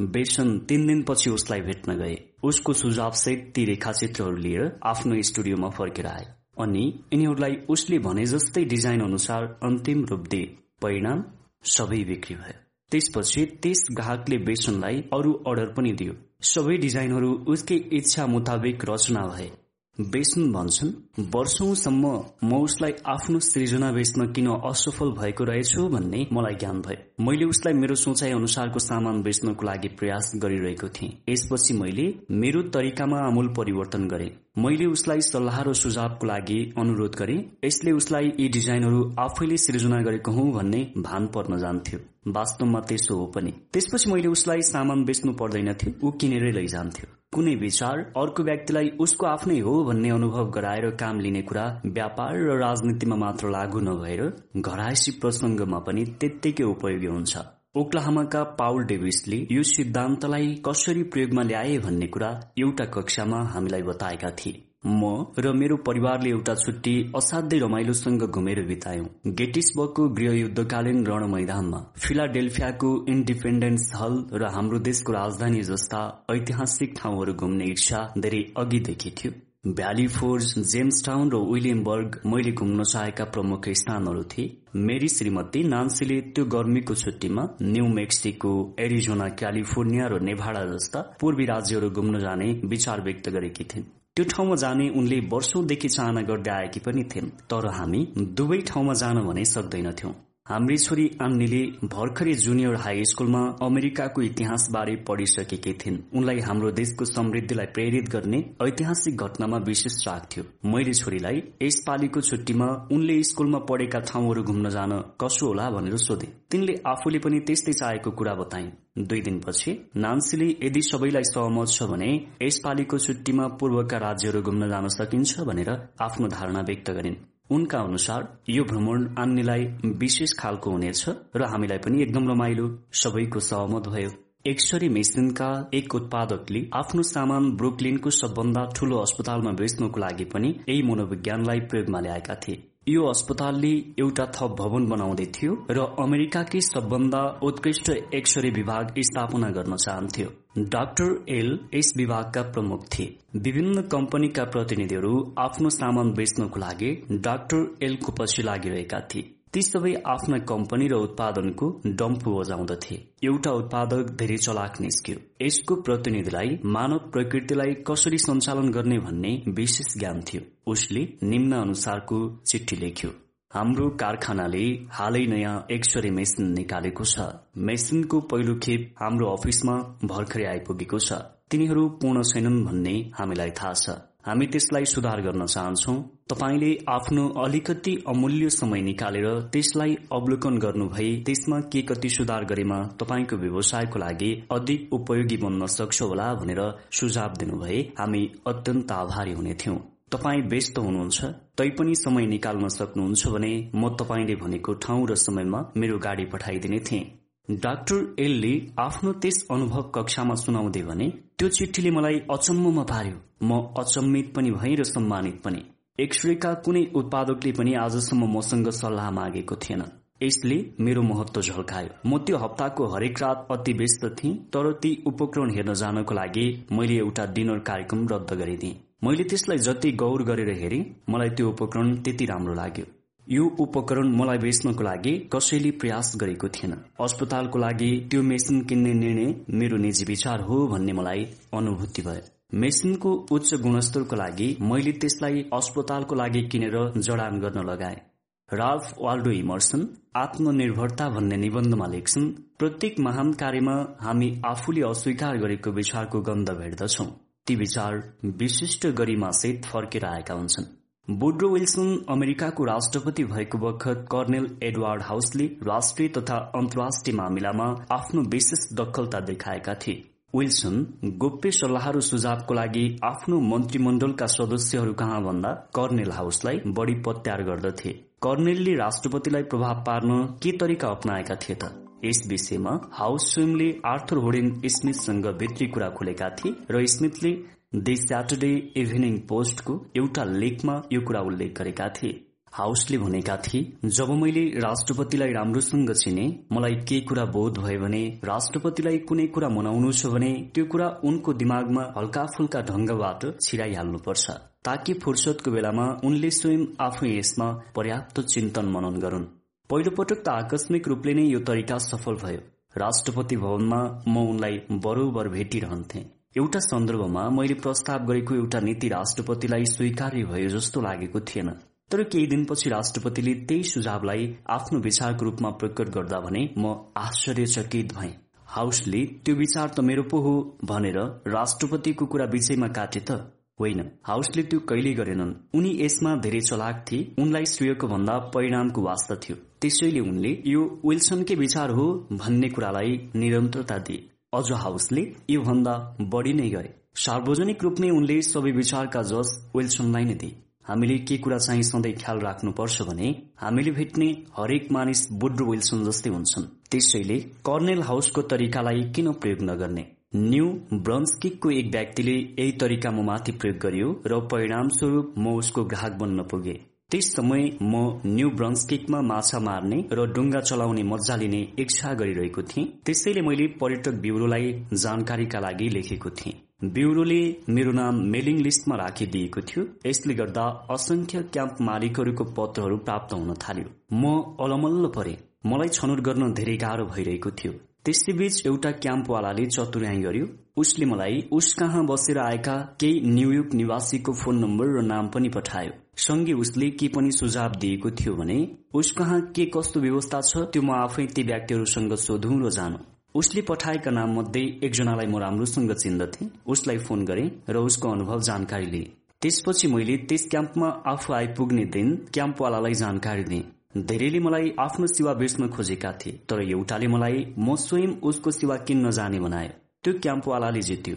बेसन 0.00 0.58
तीन 0.58 0.86
दिनपछि 0.86 1.30
उसलाई 1.30 1.60
भेट्न 1.60 1.98
गए। 1.98 2.16
उसको 2.42 2.72
सुझाव 2.72 3.10
सहित 3.10 3.52
ती 3.54 3.64
रेखाचित्रहरू 3.64 4.36
लिएर 4.36 4.70
आफ्नो 4.84 5.22
स्टुडियोमा 5.22 5.68
फर्केर 5.68 6.06
आए 6.06 6.26
अनि 6.58 6.84
यिनीहरूलाई 7.12 7.56
उसले 7.68 7.98
भने 7.98 8.26
जस्तै 8.26 8.64
डिजाइन 8.64 9.00
अनुसार 9.00 9.44
अन्तिम 9.62 10.04
रूप 10.04 10.20
दिए 10.20 10.46
परिणाम 10.82 11.24
सबै 11.64 12.02
बिक्री 12.04 12.34
भयो। 12.34 12.58
त्यसपछि 12.92 13.44
त्यस 13.62 13.86
ग्राहकले 13.92 14.38
बेसनलाई 14.38 15.00
अरू 15.12 15.32
अर्डर 15.46 15.72
पनि 15.72 15.92
दियो। 15.92 16.12
सबै 16.42 16.76
डिजाइनहरू 16.76 17.32
उसकै 17.46 17.76
इच्छा 17.92 18.26
मुताबिक 18.26 18.84
रचना 18.84 19.26
भए। 19.26 19.50
बेच्नु 20.00 20.52
भन्छन्। 20.52 20.90
वर्षौंसम्म 21.34 22.10
म 22.44 22.54
उसलाई 22.54 22.92
आफ्नो 23.06 23.38
सृजना 23.40 23.92
बेच्न 23.92 24.26
किन 24.32 24.46
असफल 24.46 25.10
भएको 25.10 25.44
रहेछु 25.44 25.88
भन्ने 25.88 26.26
मलाई 26.32 26.54
ज्ञान 26.54 26.80
भयो। 26.80 27.24
मैले 27.24 27.44
उसलाई 27.44 27.74
मेरो 27.74 27.94
सोचाइ 27.94 28.30
अनुसारको 28.30 28.78
सामान 28.78 29.22
बेच्नको 29.22 29.66
लागि 29.66 29.88
प्रयास 29.88 30.32
गरिरहेको 30.36 30.88
थिएँ। 30.88 31.18
यसपछि 31.28 31.74
मैले 31.74 32.14
मेरो 32.30 32.62
तरिकामा 32.62 33.18
आमूल 33.18 33.48
परिवर्तन 33.48 34.08
गरे। 34.08 34.36
मैले 34.58 34.86
उसलाई 34.86 35.20
सल्लाह 35.20 35.60
र 35.62 35.72
सुझावको 35.72 36.26
लागि 36.26 36.58
अनुरोध 36.78 37.14
गरे। 37.14 37.34
यसले 37.64 37.90
उसलाई 37.92 38.32
यी 38.38 38.48
डिजाइनहरू 38.48 39.02
आफैले 39.18 39.56
सृजना 39.56 40.00
गरेको 40.02 40.30
हुँ 40.32 40.46
भन्ने 40.52 40.80
भान 40.98 41.26
पर्न 41.34 41.58
जान्थ्यो। 41.58 41.98
वास्तवमा 42.32 42.80
त्यसो 42.88 43.16
हो 43.16 43.26
पनि। 43.34 43.52
त्यसपछि 43.72 44.10
मैले 44.10 44.28
उसलाई 44.28 44.62
सामान 44.68 45.04
बेच्नु 45.04 45.32
पर्दैनथ्यो 45.32 45.92
ऊ 46.02 46.10
किनेरै 46.20 46.50
लैजान्थ्यो। 46.52 47.06
कुनै 47.34 47.54
विचार 47.54 47.98
अर्को 48.16 48.42
व्यक्तिलाई 48.42 48.90
उसको 49.00 49.26
आफ्नै 49.26 49.58
हो 49.60 49.74
भन्ने 49.84 50.10
अनुभव 50.10 50.50
गराएर 50.50 50.90
काम 51.02 51.20
लिने 51.20 51.42
कुरा 51.42 51.66
व्यापार 51.86 52.40
र 52.40 52.58
राजनीतिमा 52.58 53.16
मात्र 53.16 53.50
लागू 53.50 53.80
नभएर 53.80 54.22
घरायसी 54.56 55.10
प्रसंगमा 55.20 55.78
पनि 55.86 56.04
त्यत्तिकै 56.18 56.64
उपयोगी 56.64 57.06
हुन्छ। 57.06 57.36
ओक्लाहामाका 57.78 58.42
पाउल 58.58 58.84
डेभिसले 58.84 59.36
यो 59.50 59.62
सिद्धान्तलाई 59.70 60.46
कसरी 60.66 61.02
प्रयोगमा 61.14 61.42
ल्याए 61.42 61.76
भन्ने 61.78 62.06
कुरा 62.06 62.30
एउटा 62.58 62.84
कक्षामा 62.94 63.42
हामीलाई 63.54 63.82
बताएका 63.82 64.30
थिए। 64.38 64.64
म 64.86 65.10
र 65.38 65.52
मेरो 65.52 65.76
परिवारले 65.86 66.30
एउटा 66.30 66.54
छुट्टी 66.54 66.94
असाध्यै 67.16 67.60
रमाइलोसँग 67.60 68.22
घुमेर 68.26 68.60
बितायौं। 68.66 69.06
गेटिसबर्गको 69.40 70.08
गृहयुद्धकालीन 70.18 71.04
रण 71.06 71.26
मैदानमा 71.32 71.80
फिलाडेल्फियाको 71.98 72.90
इन्डिपेन्डेन्स 73.14 73.90
हल 73.94 74.22
र 74.34 74.50
हाम्रो 74.54 74.78
देशको 74.88 75.12
राजधानी 75.12 75.62
जस्ता 75.70 76.00
ऐतिहासिक 76.30 76.94
ठाउँहरू 76.98 77.34
घुम्ने 77.34 77.70
इच्छा 77.74 78.00
धेरै 78.18 78.42
अघिदेखि 78.56 79.10
थियो 79.18 79.32
भ्याली 79.68 80.06
फोर्ज 80.08 80.52
जेम्स 80.72 81.04
टाउन 81.06 81.30
र 81.30 81.36
विलियमबर्ग 81.44 82.14
मैले 82.26 82.52
घुम्न 82.52 82.84
चाहेका 82.84 83.24
प्रमुख 83.24 83.68
स्थानहरू 83.70 84.22
थिए। 84.24 84.52
मेरी 84.80 85.08
श्रीमती 85.08 85.62
नान्सीले 85.64 86.20
त्यो 86.34 86.44
गर्मीको 86.54 86.94
छुट्टीमा 86.94 87.42
न्यू 87.62 87.86
मेक्सिको 87.94 88.52
एरिजोना 88.80 89.28
क्यालिफोर्निया 89.40 90.06
र 90.06 90.20
नेभाडा 90.20 90.64
जस्ता 90.66 91.00
पूर्वी 91.20 91.44
राज्यहरू 91.46 91.90
घुम्न 91.90 92.18
जाने 92.18 92.48
विचार 92.64 93.02
व्यक्त 93.02 93.28
गरेकी 93.28 93.64
थिइन्। 93.64 93.84
त्यो 94.16 94.24
ठाउँमा 94.30 94.56
जाने 94.56 94.88
उनले 94.98 95.18
वर्षौंदेखि 95.34 95.88
चाहना 95.88 96.22
गर्दै 96.30 96.50
आएकी 96.52 96.80
पनि 96.80 97.04
थिइन् 97.12 97.28
तर 97.50 97.68
हामी 97.74 98.06
दुवै 98.38 98.60
ठाउँमा 98.70 98.94
जान 99.02 99.22
भने 99.26 99.44
सक्दैनथ्यौं। 99.46 100.12
हाम्री 100.48 100.76
छोरी 100.78 101.04
आन्नीले 101.22 101.60
भर्खरै 101.84 102.34
जुनियर 102.42 102.74
हाई 102.84 103.04
स्कूलमा 103.04 103.40
अमेरिकाको 103.62 104.22
इतिहासबारे 104.22 104.94
पढिसकेकी 105.08 105.72
थिइन्। 105.82 105.98
उनलाई 106.16 106.40
हाम्रो 106.40 106.70
देशको 106.78 107.04
समृद्धिलाई 107.04 107.66
प्रेरित 107.74 108.08
गर्ने 108.08 108.38
ऐतिहासिक 108.66 109.24
घटनामा 109.24 109.58
विशेष 109.66 109.98
राग 110.06 110.22
थियो। 110.32 110.44
मैले 110.72 110.94
छोरीलाई 110.94 111.42
यसपालिको 111.62 112.20
छुट्टीमा 112.22 112.68
उनले 112.92 113.22
स्कूलमा 113.30 113.58
पढेका 113.68 114.00
ठाउँहरू 114.08 114.42
घुम्न 114.42 114.70
जान 114.70 114.98
कसो 115.20 115.46
होला 115.46 115.70
भनेर 115.70 115.96
सोधे। 115.98 116.32
तिनले 116.50 116.80
आफूले 116.88 117.18
पनि 117.20 117.40
त्यस्तै 117.46 117.72
चाहेको 117.74 118.10
कुरा 118.10 118.34
बताइन्। 118.34 118.74
दुई 119.04 119.20
दिनपछि 119.20 119.78
नान्सीले 119.96 120.48
यदि 120.62 120.82
सबैलाई 120.82 121.34
सहमत 121.36 121.68
छ 121.70 121.92
भने 121.92 122.14
यसपालिको 122.42 122.98
छुट्टीमा 123.06 123.46
पूर्वका 123.60 123.98
राज्यहरू 124.08 124.40
घुम्न 124.42 124.68
जान 124.70 124.88
सकिन्छ 124.96 125.50
भनेर 125.50 125.70
आफ्नो 126.00 126.28
धारणा 126.28 126.60
व्यक्त 126.68 126.90
गरिन्। 126.90 127.24
उनका 127.50 127.78
अनुसार 127.80 128.26
यो 128.48 128.64
भ्रमण 128.64 129.06
आन्नेलाई 129.18 129.64
विशेष 129.98 130.32
खालको 130.38 130.70
हुनेछ 130.70 131.04
र 131.36 131.46
हामीलाई 131.46 131.78
पनि 131.78 132.02
एकदम 132.02 132.30
रमाइलो 132.30 132.66
सबैको 132.92 133.40
सहमत 133.40 133.88
भयो। 133.88 134.10
एक्सरे 134.46 134.88
मेसिनका 134.88 135.48
एक 135.74 135.94
उत्पादकले 135.94 136.60
आफ्नो 136.74 137.02
सामान 137.02 137.50
ब्रुकलिनको 137.56 138.10
सबभन्दा 138.12 138.64
ठूलो 138.76 138.98
अस्पतालमा 138.98 139.52
बेच्नको 139.60 140.00
लागि 140.00 140.24
पनि 140.34 140.48
यही 140.68 140.82
मनोविज्ञानलाई 140.82 141.60
प्रयोगमा 141.70 142.00
ल्याएका 142.00 142.34
थिए। 142.44 142.62
यो 142.88 143.02
अस्पतालले 143.04 143.72
एउटा 144.00 144.24
थप 144.34 144.54
भवन 144.58 144.86
बनाउँदै 144.86 145.26
थियो 145.36 145.56
र 145.70 145.86
अमेरिकाकै 146.00 146.60
सबभन्दा 146.66 147.22
उत्कृष्ट 147.42 147.90
एक्सरे 148.14 148.50
विभाग 148.50 148.94
स्थापना 149.08 149.50
गर्न 149.50 149.76
चाहन्थ्यो। 149.76 150.28
डाक्टर 150.58 151.24
एल 151.28 151.58
यस 151.74 151.92
विभागका 151.96 152.42
प्रमुख 152.42 152.84
थिए। 152.88 153.16
विभिन्न 153.36 153.82
कम्पनीका 153.82 154.44
प्रतिनिधिहरू 154.44 155.10
आफ्नो 155.38 155.70
सामान 155.70 156.12
बेच्नको 156.12 156.60
लागि 156.60 156.90
डाक्टर 157.20 157.66
एलको 157.82 158.12
पछि 158.12 158.42
लागिरहेका 158.42 159.00
थिए। 159.14 159.34
ती 159.52 159.62
सबै 159.62 159.92
आफ्ना 160.06 160.38
कम्पनी 160.44 160.88
र 160.88 160.94
उत्पादनको 160.94 161.68
डम्पु 161.86 162.30
बजाउँदथे 162.30 162.96
एउटा 163.24 163.50
उत्पादक 163.50 164.10
धेरै 164.18 164.36
चलाक 164.38 164.80
निस्क्यो। 164.80 165.16
यसको 165.42 165.76
प्रतिनिधिलाई 165.82 166.58
मानव 166.64 166.98
प्रकृतिलाई 167.12 167.74
कसरी 167.86 168.18
सञ्चालन 168.18 168.68
गर्ने 168.70 168.98
भन्ने 168.98 169.32
विशेष 169.52 169.96
ज्ञान 169.98 170.20
थियो। 170.22 170.42
उसले 170.72 171.08
निम्न 171.22 171.52
अनुसारको 171.52 172.18
चिठी 172.46 172.76
लेख्यो। 172.76 173.10
हाम्रो 173.54 173.88
कारखानाले 174.00 174.64
हालै 174.92 175.20
नयाँ 175.26 175.52
एक्सरे 175.70 176.10
मेसिन 176.10 176.50
निकालेको 176.52 177.04
छ। 177.04 177.24
मेसिनको 177.68 178.20
पहिलो 178.32 178.54
खेप 178.64 179.00
हाम्रो 179.00 179.30
अफिसमा 179.36 179.76
भर्खरै 180.04 180.44
आइपुगेको 180.44 180.98
छ। 180.98 181.20
तिनीहरू 181.50 181.86
पूर्ण 182.02 182.22
छैनन् 182.22 182.60
भन्ने 182.64 182.94
हामीलाई 183.14 183.50
थाहा 183.62 183.72
छ। 183.74 183.96
हामी 184.26 184.46
त्यसलाई 184.46 184.84
सुधार 184.84 185.20
गर्न 185.22 185.46
चाहन्छौ। 185.46 185.96
तपाईँले 186.28 186.70
आफ्नो 186.90 187.26
अलिकति 187.44 187.96
अमूल्य 188.08 188.50
समय 188.50 188.80
निकालेर 188.82 189.28
त्यसलाई 189.52 189.96
अवलोकन 190.12 190.58
गर्नु 190.58 190.88
भई 190.88 191.10
त्यसमा 191.26 191.60
के 191.72 191.82
कति 191.88 192.14
सुधार 192.20 192.44
गरेमा 192.44 192.84
तपाईँको 193.00 193.42
व्यवसायको 193.44 193.98
लागि 193.98 194.32
अधिक 194.52 194.92
उपयोगी 194.94 195.44
बन्न 195.44 195.74
सक्छ 195.80 196.02
होला 196.02 196.32
भनेर 196.34 196.66
सुझाव 196.92 197.40
दिनुभए 197.40 197.80
हामी 197.98 198.26
अत्यन्त 198.46 198.92
आभारी 199.02 199.32
हुनेथ्यौं। 199.32 199.78
तपाईँ 200.12 200.42
व्यस्त 200.50 200.78
हुनुहुन्छ 200.78 201.24
तैपनि 201.58 201.94
समय 201.96 202.26
निकाल्न 202.26 202.68
सक्नुहुन्छ 202.70 203.26
भने 203.28 203.52
म 203.74 203.88
तपाईँले 204.00 204.34
भनेको 204.36 204.72
ठाउँ 204.84 205.06
र 205.08 205.14
समयमा 205.16 205.60
मेरो 205.76 205.98
गाडी 205.98 206.24
पठाइदिने 206.32 206.78
थिएँ। 206.80 207.04
डाक्टर 207.48 208.14
एलले 208.18 208.52
आफ्नो 208.78 209.12
त्यस 209.22 209.46
अनुभव 209.50 209.82
कक्षामा 209.94 210.34
सुनाउँदै 210.34 210.82
भने 210.82 211.08
त्यो 211.38 211.48
चिठीले 211.48 211.90
मलाई 211.90 212.20
अचम्ममा 212.30 212.82
पार्यो। 212.92 213.16
म 213.42 213.60
अचम्मित 213.78 214.32
पनि 214.36 214.50
भएँ 214.50 214.76
र 214.76 214.84
सम्मानित 214.84 215.40
पनि। 215.44 215.62
एक्सरेका 215.98 216.54
कुनै 216.64 216.84
उत्पादकले 216.94 217.52
पनि 217.52 217.74
आजसम्म 217.76 218.32
मसँग 218.36 218.70
सल्लाह 218.80 219.10
मागेको 219.10 219.56
थिएन। 219.62 219.82
यसले 220.22 220.58
मेरो 220.80 221.02
महत्व 221.02 221.40
झल्कायो। 221.42 221.90
म 222.06 222.18
त्यो 222.24 222.36
हप्ताको 222.38 222.86
हरेक 222.94 223.22
रात 223.22 223.46
अति 223.52 223.72
व्यस्त 223.80 224.04
थिएँ 224.18 224.36
तर 224.52 224.72
ती 224.82 224.90
उपकरण 225.06 225.54
हेर्न 225.54 225.74
जानको 225.84 226.14
लागि 226.14 226.46
मैले 226.72 226.96
एउटा 226.98 227.32
डिनर 227.34 227.58
कार्यक्रम 227.70 228.06
रद्द 228.12 228.38
गरिदिएँ। 228.40 228.76
मैले 229.02 229.24
त्यसलाई 229.24 229.58
जति 229.58 229.90
गौर 229.92 230.22
गरेर 230.22 230.48
हेरेँ 230.60 230.84
मलाई 231.10 231.30
त्यो 231.30 231.48
उपकरण 231.48 231.94
त्यति 232.02 232.24
राम्रो 232.26 232.54
लाग्यो। 232.54 232.84
यो 233.26 233.44
उपकरण 233.60 234.08
मलाई 234.16 234.38
बेच्नको 234.38 234.84
लागि 234.84 235.12
कसैले 235.32 235.70
प्रयास 235.80 236.12
गरेको 236.16 236.48
थिएन। 236.48 236.72
अस्पतालको 237.00 237.58
लागि 237.58 237.90
त्यो 238.10 238.22
मेसिन 238.22 238.60
किन्ने 238.64 238.92
निर्णय 238.94 239.34
मेरो 239.54 239.76
निजी 239.76 240.04
विचार 240.04 240.40
हो 240.40 240.66
भन्ने 240.66 240.92
मलाई 240.92 241.24
अनुभूति 241.54 242.02
भयो। 242.02 242.58
मेसिनको 242.58 243.12
उच्च 243.30 243.54
गुणस्तरको 243.62 244.16
लागि 244.16 244.48
मैले 244.62 244.92
त्यसलाई 244.98 245.44
अस्पतालको 245.52 246.14
लागि 246.14 246.42
किनेर 246.48 246.76
जडान 246.98 247.40
गर्न 247.40 247.64
लगाए। 247.70 248.00
राल्फ 248.48 248.92
वाल्डो 249.00 249.30
इमर्सन 249.30 249.86
आत्मनिर्भरता 250.16 251.08
भन्ने 251.10 251.36
निबन्धमा 251.36 251.86
लेख्छन् 251.86 252.28
प्रत्येक 252.58 253.00
महान 253.00 253.32
कार्यमा 253.36 253.78
हामी 254.00 254.34
आफूले 254.46 254.82
अस्वीकार 254.90 255.36
गरेको 255.36 255.70
विचारको 255.70 256.20
गन्ध 256.22 256.50
भेट्दछौ। 256.60 257.04
ती 257.48 257.54
विचार 257.56 258.02
विशिष्ट 258.24 258.86
गरिमा 258.86 259.30
सहित 259.30 259.64
फर्केर 259.64 260.04
आएका 260.04 260.34
हुन्छन्। 260.34 260.64
बुड्रो 261.08 261.48
विल्सन 261.48 262.04
अमेरिकाको 262.08 262.64
राष्ट्रपति 262.64 263.24
भएको 263.24 263.58
बखत 263.58 264.04
कर्नेल 264.12 264.46
एडवार्ड 264.62 265.02
हाउसले 265.02 265.44
राष्ट्रिय 265.44 266.08
तथा 266.08 266.36
अन्तर्राष्ट्रिय 266.56 267.16
मामिलामा 267.16 267.68
आफ्नो 267.90 268.22
विशेष 268.22 268.68
दखलता 268.72 269.20
देखाएका 269.20 269.74
थिए। 269.74 270.04
विल्सन 270.36 270.86
गोप्य 271.04 271.50
सल्लाह 271.50 271.90
र 271.90 272.00
सुझावको 272.00 272.54
लागि 272.54 272.84
आफ्नो 273.04 273.40
मन्त्रीमण्डलका 273.40 274.26
सदस्यहरू 274.26 274.94
कहाँ 274.94 275.22
भन्दा 275.22 275.52
कर्नेल 275.74 276.10
हाउसलाई 276.10 276.60
बढ़ी 276.66 276.94
पत्यार 276.94 277.42
गर्दथे। 277.42 277.92
कर्नेलले 278.22 278.74
राष्ट्रपतिलाई 278.74 279.42
प्रभाव 279.42 279.82
पार्न 279.82 280.24
के 280.42 280.52
तरिका 280.52 280.88
अप्नाएका 280.88 281.34
थिए 281.34 281.56
त? 281.56 281.87
यस 282.04 282.22
विषयमा 282.28 282.72
हाउस 282.92 283.32
स्वयंले 283.34 283.68
आर्थर 283.86 284.16
होडेन 284.24 284.48
स्मिथसँग 284.68 285.26
भित्री 285.38 285.66
कुरा 285.68 285.88
खुलेका 285.90 286.28
थिए 286.38 286.56
र 286.70 286.84
स्मिथले 286.86 287.32
द 287.76 287.94
स्याटरडे 287.98 288.50
इभिनिङ 288.76 289.18
पोस्टको 289.28 289.74
एउटा 289.96 290.24
लेखमा 290.24 290.80
यो 290.92 291.00
कुरा 291.00 291.20
उल्लेख 291.20 291.52
गरेका 291.58 291.88
थिए। 291.96 292.24
हाउसले 292.52 292.98
भनेका 292.98 293.36
थिए 293.36 293.88
जब 293.96 294.10
मैले 294.20 294.44
राष्ट्रपतिलाई 294.60 295.32
राम्रोसँग 295.32 295.90
चिने 295.92 296.26
मलाई 296.52 296.76
के 296.88 297.00
कुरा 297.08 297.24
बोध 297.34 297.58
भयो 297.58 297.80
भने 297.80 298.02
राष्ट्रपतिलाई 298.24 298.98
कुनै 299.08 299.26
कुरा 299.34 299.48
मनाउनु 299.48 299.92
छ 299.92 300.12
भने 300.14 300.32
त्यो 300.54 300.64
कुरा 300.72 300.88
उनको 301.04 301.32
दिमागमा 301.42 301.82
हल्का 301.96 302.24
फुल्का 302.36 302.60
ढंगबाट 302.70 303.26
छिराइहाल्नुपर्छ। 303.40 304.30
ताकि 304.64 304.94
फुर्सदको 305.02 305.50
बेलामा 305.50 305.86
उनले 306.04 306.30
स्वयं 306.30 306.64
आफै 306.80 307.16
यसमा 307.18 307.48
पर्याप्त 307.76 308.20
चिन्तन 308.32 308.72
मनन 308.74 308.98
गरून्। 309.00 309.28
पहिलो 309.70 309.90
पटक 309.96 310.20
त 310.26 310.32
आकस्मिक 310.32 310.86
रूपले 310.88 311.12
नै 311.16 311.22
यो 311.22 311.38
तरिका 311.48 311.76
सफल 311.86 312.14
भयो। 312.20 312.38
राष्ट्रपति 312.76 313.36
भवनमा 313.36 313.80
म 314.06 314.22
उनलाई 314.28 314.78
बरोबर 314.86 315.28
भेटिरहन्थे। 315.34 316.00
एउटा 316.36 316.60
सन्दर्भमा 316.66 317.24
मैले 317.38 317.56
प्रस्ताव 317.66 318.06
गरेको 318.10 318.34
एउटा 318.34 318.60
नीति 318.68 318.88
राष्ट्रपतिलाई 318.88 319.64
स्वीकार्य 319.74 320.24
भयो 320.30 320.48
जस्तो 320.56 320.80
लागेको 320.80 321.20
थिएन। 321.30 321.50
तर 321.90 322.02
केही 322.14 322.26
दिनपछि 322.26 322.70
राष्ट्रपतिले 322.70 323.34
त्यही 323.44 323.62
सुझावलाई 323.72 324.34
आफ्नो 324.56 324.80
विचारको 324.88 325.24
रूपमा 325.24 325.50
प्रकट 325.60 325.94
गर्दा 325.96 326.20
भने 326.26 326.48
म 326.58 326.74
आश्चर्यचकित 327.04 327.94
भए। 327.98 328.12
हाउसले 328.56 329.04
त्यो 329.24 329.34
विचार 329.36 329.68
त 329.68 329.90
मेरो 329.90 330.02
पो 330.12 330.20
हो 330.28 330.36
भनेर 330.64 330.98
राष्ट्रपतिको 331.36 332.06
कुरा 332.14 332.32
विषयमा 332.32 332.68
काटे 332.78 333.00
त। 333.00 333.20
होइन। 333.60 333.80
हाउसले 334.04 334.42
त्यो 334.42 334.60
कहिल्यै 334.60 334.94
गरेनन्। 334.94 335.32
उनी 335.54 335.70
यसमा 335.80 336.16
धेरै 336.16 336.40
चलाक 336.40 336.84
थिए। 336.92 337.22
उनलाई 337.22 337.44
श्रेयको 337.44 337.86
भन्दा 337.88 338.18
परिणामको 338.34 338.82
वास्ता 338.82 339.14
थियो। 339.16 339.36
त्यसैले 339.60 340.00
उनले 340.00 340.42
यो 340.46 340.80
विल्सनकै 340.84 341.34
विचार 341.34 341.70
हो 341.70 341.86
भन्ने 342.12 342.48
कुरालाई 342.48 343.10
निरन्तरता 343.14 343.78
दिए। 343.78 344.08
अझ 344.34 344.52
हाउसले 344.52 345.02
यो 345.30 345.40
भन्दा 345.40 345.96
बढ़ी 346.00 346.32
नै 346.32 346.48
गरे। 346.50 346.74
सार्वजनिक 346.94 347.64
रूपमै 347.64 347.90
उनले 347.90 348.22
सबै 348.22 348.50
विचारका 348.50 349.02
जस 349.02 349.50
विल्सनलाई 349.56 350.04
नै 350.04 350.14
दिए। 350.14 350.36
हामीले 350.68 350.98
के 350.98 351.16
कुरा 351.18 351.38
चाहिँ 351.38 351.62
सधैँ 351.62 351.92
ख्याल 351.92 352.18
राख्नुपर्छ 352.20 352.82
भने 352.82 353.08
हामीले 353.36 353.70
भेट्ने 353.70 354.08
हरेक 354.36 354.72
मानिस 354.72 355.08
बुड्रो 355.12 355.50
विल्सन 355.50 355.84
जस्तै 355.84 356.10
हुन्छन्। 356.10 356.50
त्यसैले 356.70 357.18
कर्नेल 357.18 357.82
हाउसको 357.82 358.22
तरिकालाई 358.22 358.82
किन 358.94 359.12
प्रयोग 359.12 359.42
नगर्ने? 359.42 359.97
न्यू 360.12 360.44
ब्रन्सकिकको 360.72 361.50
एक 361.50 361.66
व्यक्तिले 361.72 362.12
यही 362.12 362.52
तरिका 362.60 362.90
म 362.90 363.02
माथि 363.04 363.32
प्रयोग 363.32 363.56
गरियो 363.58 363.88
र 364.06 364.20
परिणामस्वरूप 364.30 365.14
म 365.18 365.34
उसको 365.36 365.64
ग्राहक 365.64 365.98
बन्न 365.98 366.22
पुगे। 366.30 366.54
त्यस 366.90 367.10
समय 367.16 367.44
म 367.62 367.82
न्यू 368.06 368.30
ब्रन्सकिकमा 368.30 369.00
माछा 369.10 369.38
मार्ने 369.40 369.82
र 369.92 370.06
डुङ्गा 370.14 370.40
चलाउने 370.40 370.82
मजा 370.92 371.16
लिने 371.16 371.42
इच्छा 371.58 371.92
गरिरहेको 371.94 372.42
थिएँ। 372.42 372.66
त्यसैले 372.86 373.22
मैले 373.28 373.46
पर्यटक 373.60 374.00
ब्युरोलाई 374.00 374.52
जानकारीका 374.74 375.40
लागि 375.40 375.68
लेखेको 375.68 376.10
थिएँ। 376.10 376.34
ब्युरोले 376.72 377.20
मेरो 377.50 377.72
नाम 377.72 378.02
मेलिङ 378.16 378.42
लिस्टमा 378.48 378.76
राखिदिएको 378.76 379.40
थियो। 379.44 379.68
यसले 379.86 380.14
गर्दा 380.14 380.48
असंख्य 380.70 381.22
क्याम्प 381.32 381.62
मालिकहरूको 381.70 382.24
पत्रहरू 382.40 382.76
प्राप्त 382.88 383.12
हुन 383.12 383.34
थाल्यो। 383.44 383.68
म 383.92 384.18
अलमल्ल 384.40 384.94
परे। 384.96 385.16
मलाई 385.46 385.68
छनौट 385.68 386.00
गर्न 386.00 386.32
धेरै 386.34 386.56
गाह्रो 386.56 386.92
भइरहेको 386.96 387.30
थियो। 387.30 387.52
त्यसैबीच 387.84 388.46
एउटा 388.46 388.70
क्याम्पवालाले 388.84 389.44
चतुर्याई 389.46 390.00
गर्यो। 390.02 390.26
उसले 390.56 390.86
मलाई 390.86 391.22
उस 391.32 391.52
कहाँ 391.54 391.84
बसेर 391.86 392.18
आएका 392.18 392.56
केही 392.80 393.00
न्युयोर्क 393.06 393.54
निवासीको 393.54 394.12
फोन 394.12 394.38
नम्बर 394.38 394.66
र 394.78 394.82
नाम 394.84 395.08
पनि 395.08 395.28
पठायो। 395.28 395.72
सँगै 395.96 396.32
उसले 396.34 396.70
के 396.70 396.88
पनि 396.88 397.10
सुझाव 397.12 397.52
दिएको 397.60 397.90
थियो 397.90 398.14
भने 398.14 398.38
उस 398.74 398.90
कहाँ 398.92 399.20
के 399.36 399.44
कस्तो 399.56 399.80
व्यवस्था 399.80 400.20
छ 400.20 400.44
त्यो 400.52 400.62
म 400.62 400.70
आफै 400.76 401.06
ती 401.06 401.22
व्यक्तिहरूसँग 401.22 401.94
सोधौं 401.98 402.38
र 402.42 402.50
जानु। 402.50 402.78
उसले 403.14 403.42
पठाएका 403.42 403.90
नाम 403.90 404.18
मध्ये 404.18 404.42
एकजनालाई 404.64 405.06
म 405.06 405.18
राम्रोसँग 405.18 405.72
चिन्दथे। 405.74 406.28
उसलाई 406.46 406.78
फोन 406.78 407.04
गरे 407.04 407.30
र 407.48 407.56
उसको 407.58 407.90
अनुभव 407.90 408.20
जानकारी 408.22 408.66
लिए। 408.66 408.92
त्यसपछि 409.22 409.68
मैले 409.68 409.96
त्यस 410.08 410.28
क्याम्पमा 410.30 410.68
आफू 410.86 411.12
आइपुग्ने 411.12 411.64
दिन 411.74 411.94
क्याम्पवालालाई 412.14 412.74
जानकारी 412.74 413.24
दिए। 413.24 413.44
धेरैले 413.76 414.20
मलाई 414.20 414.50
आफ्नो 414.60 414.86
सेवा 414.86 415.12
बेच्न 415.14 415.48
खोजेका 415.48 415.92
थिए 415.92 416.12
तर 416.28 416.40
एउटाले 416.42 416.86
मलाई 416.86 417.34
म 417.38 417.54
स्वयं 417.56 417.92
उसको 418.02 418.30
सेवा 418.30 418.56
किन्न 418.56 418.90
जाने 418.90 419.20
बनायो। 419.20 419.50
त्यो 419.84 419.92
क्याम्पवालाले 420.02 420.60
जित्यो। 420.60 420.96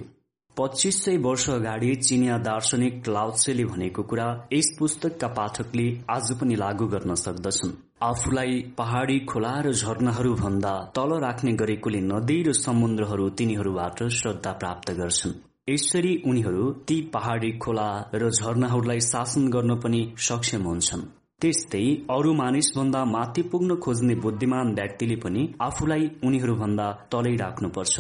पच्चिस 0.58 1.04
सय 1.06 1.18
वर्ष 1.18 1.50
अगाडि 1.50 1.96
चिनिया 1.96 2.38
दार्शनिक 2.38 3.08
लाउसेले 3.10 3.66
भनेको 3.66 4.04
कुरा 4.04 4.28
यस 4.54 4.76
पुस्तकका 4.80 5.28
पाठकले 5.28 5.88
आज 6.10 6.32
पनि 6.40 6.56
लागू 6.56 6.88
गर्न 6.88 7.16
सक्दछन्। 7.16 7.78
आफूलाई 8.04 8.60
पहाड़ी 8.78 9.20
खोला 9.26 9.54
र 9.62 9.72
झरनाहरू 9.74 10.34
भन्दा 10.36 10.74
तल 10.96 11.20
राख्ने 11.20 11.54
गरेकोले 11.54 12.02
नदी 12.02 12.42
र 12.44 12.54
समुद्रहरू 12.56 13.30
तिनीहरूबाट 13.30 14.04
श्रद्धा 14.10 14.52
प्राप्त 14.52 14.92
गर्छन्। 14.92 15.40
यसरी 15.70 16.22
उनीहरू 16.28 16.72
ती 16.88 17.02
पहाड़ी 17.14 17.52
खोला 17.58 17.90
र 18.14 18.30
झरनाहरूलाई 18.30 19.00
शासन 19.00 19.50
गर्न 19.50 19.80
पनि 19.80 20.02
सक्षम 20.18 20.64
हुन्छन्। 20.64 21.10
त्यस्तै 21.42 21.86
अरू 22.10 22.32
मानिस 22.34 22.68
भन्दा 22.76 23.00
माथि 23.06 23.42
पुग्न 23.42 23.76
खोज्ने 23.76 24.16
बुद्धिमान 24.16 24.74
व्यक्तिले 24.74 25.16
पनि 25.16 25.44
आफूलाई 25.62 26.04
उनीहरू 26.24 26.56
भन्दा 26.56 26.86
तलै 27.12 27.36
राख्नुपर्छ। 27.36 27.96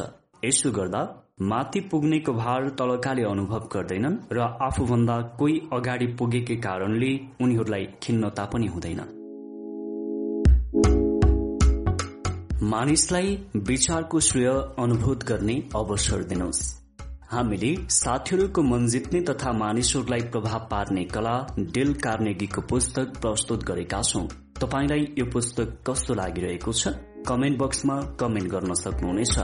यसो 0.45 0.71
गर्दा 0.71 1.01
माथि 1.41 1.79
पुग्नेको 1.91 2.33
भार 2.33 2.69
तलकाले 2.79 3.23
अनुभव 3.23 3.63
गर्दैनन् 3.73 4.17
र 4.31 4.39
आफूभन्दा 4.67 5.15
कोही 5.39 5.55
अगाडि 5.73 6.07
पुगेकै 6.19 6.55
कारणले 6.55 7.11
उनीहरूलाई 7.41 7.85
खिन्नता 8.03 8.45
पनि 8.45 8.67
हुँदैन। 8.67 9.01
मानिसलाई 12.63 13.37
विचारको 13.55 14.19
श्रेय 14.19 14.49
अनुभूत 14.77 15.23
गर्ने 15.23 15.55
अवसर 15.75 16.23
दिनुहोस्। 16.23 16.80
हामीले 17.31 17.75
साथीहरूको 17.89 18.61
मन 18.61 18.87
जित्ने 18.87 19.21
तथा 19.21 19.51
मानिसहरूलाई 19.51 20.19
प्रभाव 20.19 20.59
पार्ने 20.71 21.03
कला 21.03 21.47
डेल 21.59 21.93
कार्नेगीको 21.93 22.61
पुस्तक 22.61 23.03
प्रस्तुत 23.03 23.63
गरेका 23.63 24.01
छौं। 24.01 24.27
तपाईँलाई 24.61 24.99
यो 24.99 25.25
पुस्तक 25.25 25.77
कस्तो 25.89 26.13
लागिरहेको 26.13 26.71
छ? 26.73 26.87
कमेन्ट 27.27 27.57
बक्समा 27.57 28.01
कमेन्ट 28.01 28.51
गर्न 28.51 28.73
सक्नुहुनेछ। 28.73 29.39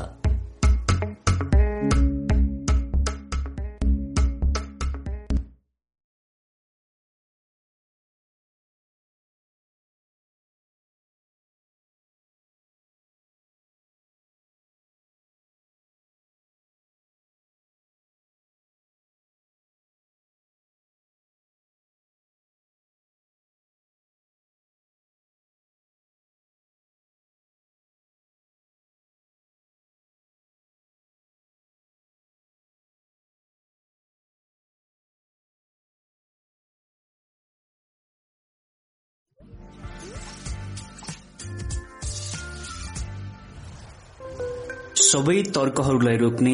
सबै 45.07 45.41
तर्कहरूलाई 45.55 46.17
रोक्ने 46.17 46.53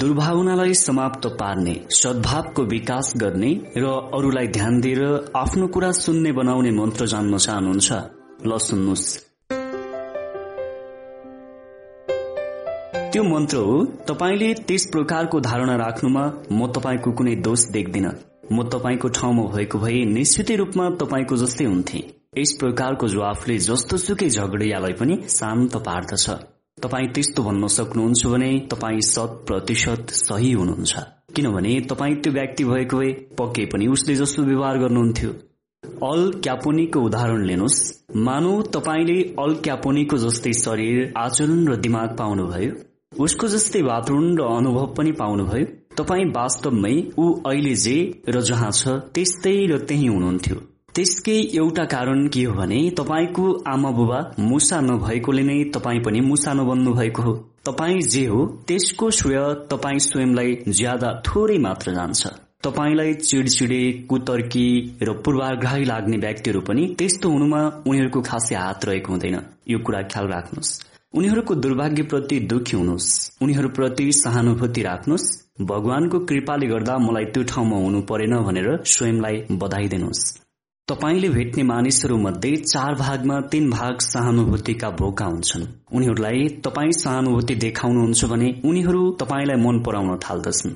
दुर्भावनालाई 0.00 0.74
समाप्त 0.74 1.26
पार्ने 1.40 1.74
सद्भावको 1.90 2.62
विकास 2.64 3.12
गर्ने 3.16 3.50
र 3.76 3.90
अरूलाई 4.14 4.46
ध्यान 4.46 4.80
दिएर 4.80 5.02
आफ्नो 5.36 5.66
कुरा 5.66 5.90
सुन्ने 5.98 6.32
बनाउने 6.32 6.70
मन्त्र 6.70 7.06
जान्न 7.06 7.38
चाहनुहुन्छ। 7.38 7.90
ल 8.46 8.58
सुन्नुहोस्। 8.58 9.06
त्यो 13.12 13.22
मन्त्र 13.24 13.56
हो 13.56 13.76
तपाईँले 14.08 14.48
त्यस 14.68 14.86
प्रकारको 14.86 15.40
धारणा 15.40 15.76
राख्नुमा 15.76 16.24
म 16.52 16.66
तपाईँको 16.72 17.12
कुनै 17.12 17.34
दोष 17.46 17.66
देख्दिन। 17.70 18.06
म 18.52 18.68
तपाईँको 18.68 19.08
ठाउँमा 19.08 19.44
भएको 19.54 19.78
भए 19.78 20.04
निश्चितै 20.16 20.56
रूपमा 20.56 20.88
तपाईँको 21.02 21.36
जस्तै 21.36 21.64
हुन्थे। 21.64 22.00
यस 22.38 22.52
प्रकारको 22.60 23.08
जवाफले 23.08 23.58
जस्तो 23.68 23.96
सुकै 24.06 24.28
झगडियालाई 24.28 24.92
पनि 24.92 25.14
शान्त 25.28 25.76
पार्दछ। 25.88 26.51
तपाईँ 26.82 27.08
त्यस्तो 27.14 27.42
भन्न 27.42 27.66
सक्नुहुन्छ 27.68 28.26
भने 28.26 28.50
तपाईँ 28.70 29.00
शत 29.06 29.32
प्रतिशत 29.46 30.10
सही 30.10 30.52
हुनुहुन्छ। 30.52 30.94
किनभने 31.34 31.80
तपाईँ 31.90 32.14
त्यो 32.22 32.32
व्यक्ति 32.32 32.64
भएको 32.64 32.98
भए 32.98 33.10
पक्कै 33.38 33.64
पनि 33.72 33.86
उसले 33.86 34.14
जस्तो 34.14 34.42
व्यवहार 34.42 34.78
गर्नुहुन्थ्यो। 34.78 35.30
अल 36.08 36.22
क्यापोनीको 36.44 37.00
उदाहरण 37.00 37.44
लिनुहोस्। 37.46 37.78
मानौ 38.26 38.54
तपाईँले 38.74 39.18
अल 39.38 39.54
क्यापोनीको 39.64 40.16
जस्तै 40.16 40.52
शरीर 40.62 41.12
आचरण 41.16 41.62
र 41.68 41.76
दिमाग 41.76 42.16
पाउनुभयो। 42.18 42.72
उसको 43.24 43.48
जस्तै 43.48 43.82
वातावरण 43.82 44.36
र 44.38 44.42
अनुभव 44.56 44.86
पनि 44.98 45.12
पाउनुभयो। 45.22 45.66
तपाईँ 45.96 46.30
वास्तवमै 46.34 46.94
ऊ 47.18 47.26
अहिले 47.46 47.74
जे 47.84 47.96
र 48.28 48.40
जहाँ 48.42 48.70
छ 48.72 48.98
त्यस्तै 49.14 49.56
र 49.66 49.78
त्यही 49.86 50.06
हुनुहुन्थ्यो। 50.06 50.56
त्यसकै 50.94 51.36
एउटा 51.56 51.84
कारण 51.84 52.26
के 52.28 52.42
हो 52.44 52.54
भने 52.54 52.90
तपाईँको 52.90 53.44
आमा 53.66 53.90
बुबा 53.90 54.18
मुसा 54.38 54.80
नभएकोले 54.80 55.42
नै 55.42 55.64
तपाईँ 55.64 56.00
पनि 56.00 56.20
मुसा 56.20 56.52
नबन्नु 56.52 56.92
भएको 56.92 57.22
हो। 57.22 57.32
तपाईँ 57.64 58.00
जे 58.00 58.26
हो 58.26 58.46
त्यसको 58.68 59.10
श्रेय 59.10 59.38
तपाईँ 59.70 59.98
स्वयंलाई 59.98 60.56
ज्यादा 60.68 61.22
थोरै 61.26 61.58
मात्र 61.58 61.94
जान्छ। 61.94 62.26
तपाईँलाई 62.62 63.14
चिडचिडे 63.14 63.80
कुतर्की 64.10 64.66
र 65.02 65.12
पूर्वाग्रही 65.24 65.84
लाग्ने 65.84 66.16
व्यक्तिहरू 66.16 66.60
पनि 66.60 66.86
त्यस्तो 66.98 67.30
हुनुमा 67.30 67.62
उनीहरूको 67.86 68.20
खासै 68.20 68.54
हात 68.54 68.84
रहेको 68.84 69.12
हुँदैन। 69.12 69.38
यो 69.68 69.78
कुरा 69.78 70.02
ख्याल 70.02 70.28
राख्नुहोस्। 70.28 70.70
उनीहरूको 71.14 71.54
दुर्भाग्यप्रति 71.54 72.40
दुखी 72.40 72.76
हुनुहोस्। 72.76 73.38
उनीहरूप्रति 73.42 74.12
सहानुभूति 74.12 74.82
राख्नुहोस्। 74.82 75.26
भगवानको 75.60 76.18
कृपाले 76.18 76.66
गर्दा 76.66 76.98
मलाई 76.98 77.24
त्यो 77.24 77.42
ठाउँमा 77.42 77.76
हुनु 77.76 78.00
परेन 78.02 78.36
भनेर 78.44 78.82
स्वयंलाई 78.84 79.44
बधाई 79.52 79.88
दिनुहोस्। 79.88 80.41
तपाईँले 80.88 81.28
भेट्ने 81.28 81.62
मानिसहरू 81.62 82.16
मध्ये 82.18 82.56
चार 82.56 82.94
भागमा 82.94 83.40
तीन 83.40 83.68
भाग 83.70 83.98
सहानुभूतिका 83.98 84.88
भोका 84.90 85.24
हुन्छन्। 85.24 85.66
उनीहरूलाई 85.94 86.48
तपाईँ 86.64 86.92
सहानुभूति 86.92 87.54
देखाउनुहुन्छ 87.54 88.24
भने 88.24 88.48
उनीहरू 88.64 89.02
तपाईँलाई 89.20 89.56
मन 89.56 89.78
पराउन 89.82 90.18
थाल्दछन्। 90.24 90.74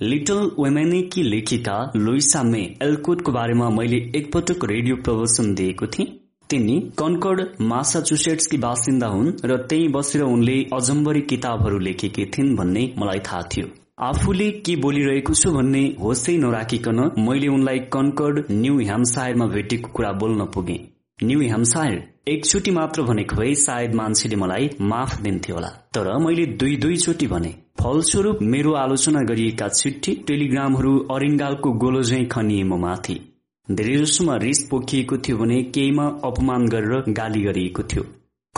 लिटल 0.00 0.50
वेमेनेकी 0.58 1.22
लेखिका 1.22 1.76
लुइसा 1.96 2.42
मे 2.42 2.62
एल्कोटको 2.82 3.32
बारेमा 3.32 3.68
मैले 3.70 3.96
एकपटक 4.18 4.64
रेडियो 4.64 4.96
प्रवचन 4.96 5.54
दिएको 5.54 5.86
थिएँ। 5.86 6.06
तिनी 6.50 6.78
कन्कर्ड 6.98 7.42
मासाचुसेट्सकी 7.60 8.56
बासिन्दा 8.58 9.06
हुन् 9.06 9.32
र 9.44 9.56
त्यही 9.66 9.88
बसेर 9.88 10.22
उनले 10.22 10.56
अजम्बरी 10.74 11.20
किताबहरू 11.30 11.78
लेखेकी 11.78 12.24
थिइन् 12.26 12.56
भन्ने 12.56 12.92
मलाई 12.98 13.18
थाहा 13.28 13.42
थियो। 13.42 13.66
आफूले 14.06 14.50
के 14.66 14.74
बोलिरहेको 14.76 15.34
छु 15.34 15.50
भन्ने 15.52 15.80
होसै 16.00 16.36
नराखिकन 16.38 16.98
मैले 17.18 17.46
उनलाई 17.48 17.78
कन्कर्ड 17.94 18.36
न्यू 18.50 18.74
ह्याम्सायरमा 18.80 19.46
भेटेको 19.54 19.88
कुरा 19.92 20.10
बोल्न 20.20 20.44
पुगे। 20.54 20.76
न्यू 21.24 21.40
ह्याम्सायर 21.40 21.96
एकचोटि 22.32 22.70
मात्र 22.70 23.02
भनेको 23.02 23.36
भए 23.36 23.54
सायद 23.62 23.94
मान्छेले 24.00 24.36
मलाई 24.42 24.68
माफ 24.90 25.16
दिन्थ्यो 25.22 25.54
होला। 25.54 25.70
तर 25.94 26.10
मैले 26.26 26.44
दुई 26.60 26.76
दुईचोटि 26.84 27.26
भने 27.26 27.50
फलस्वरूप 27.82 28.42
मेरो 28.52 28.74
आलोचना 28.82 29.22
गरिएका 29.30 29.68
चिठी 29.80 30.14
टेलिग्रामहरू 30.28 30.92
अरिङ्गालको 31.16 31.72
गोलोझै 31.84 32.24
खनिए 32.36 32.62
म 32.62 32.78
माथि। 32.84 33.18
धेरैजसोमा 33.68 34.36
रिस 34.46 34.62
पोखिएको 34.70 35.16
थियो 35.26 35.36
भने 35.38 35.58
केहीमा 35.74 36.06
अपमान 36.30 36.68
गरेर 36.74 37.12
गाली 37.18 37.42
गरिएको 37.42 37.82
थियो। 37.90 38.04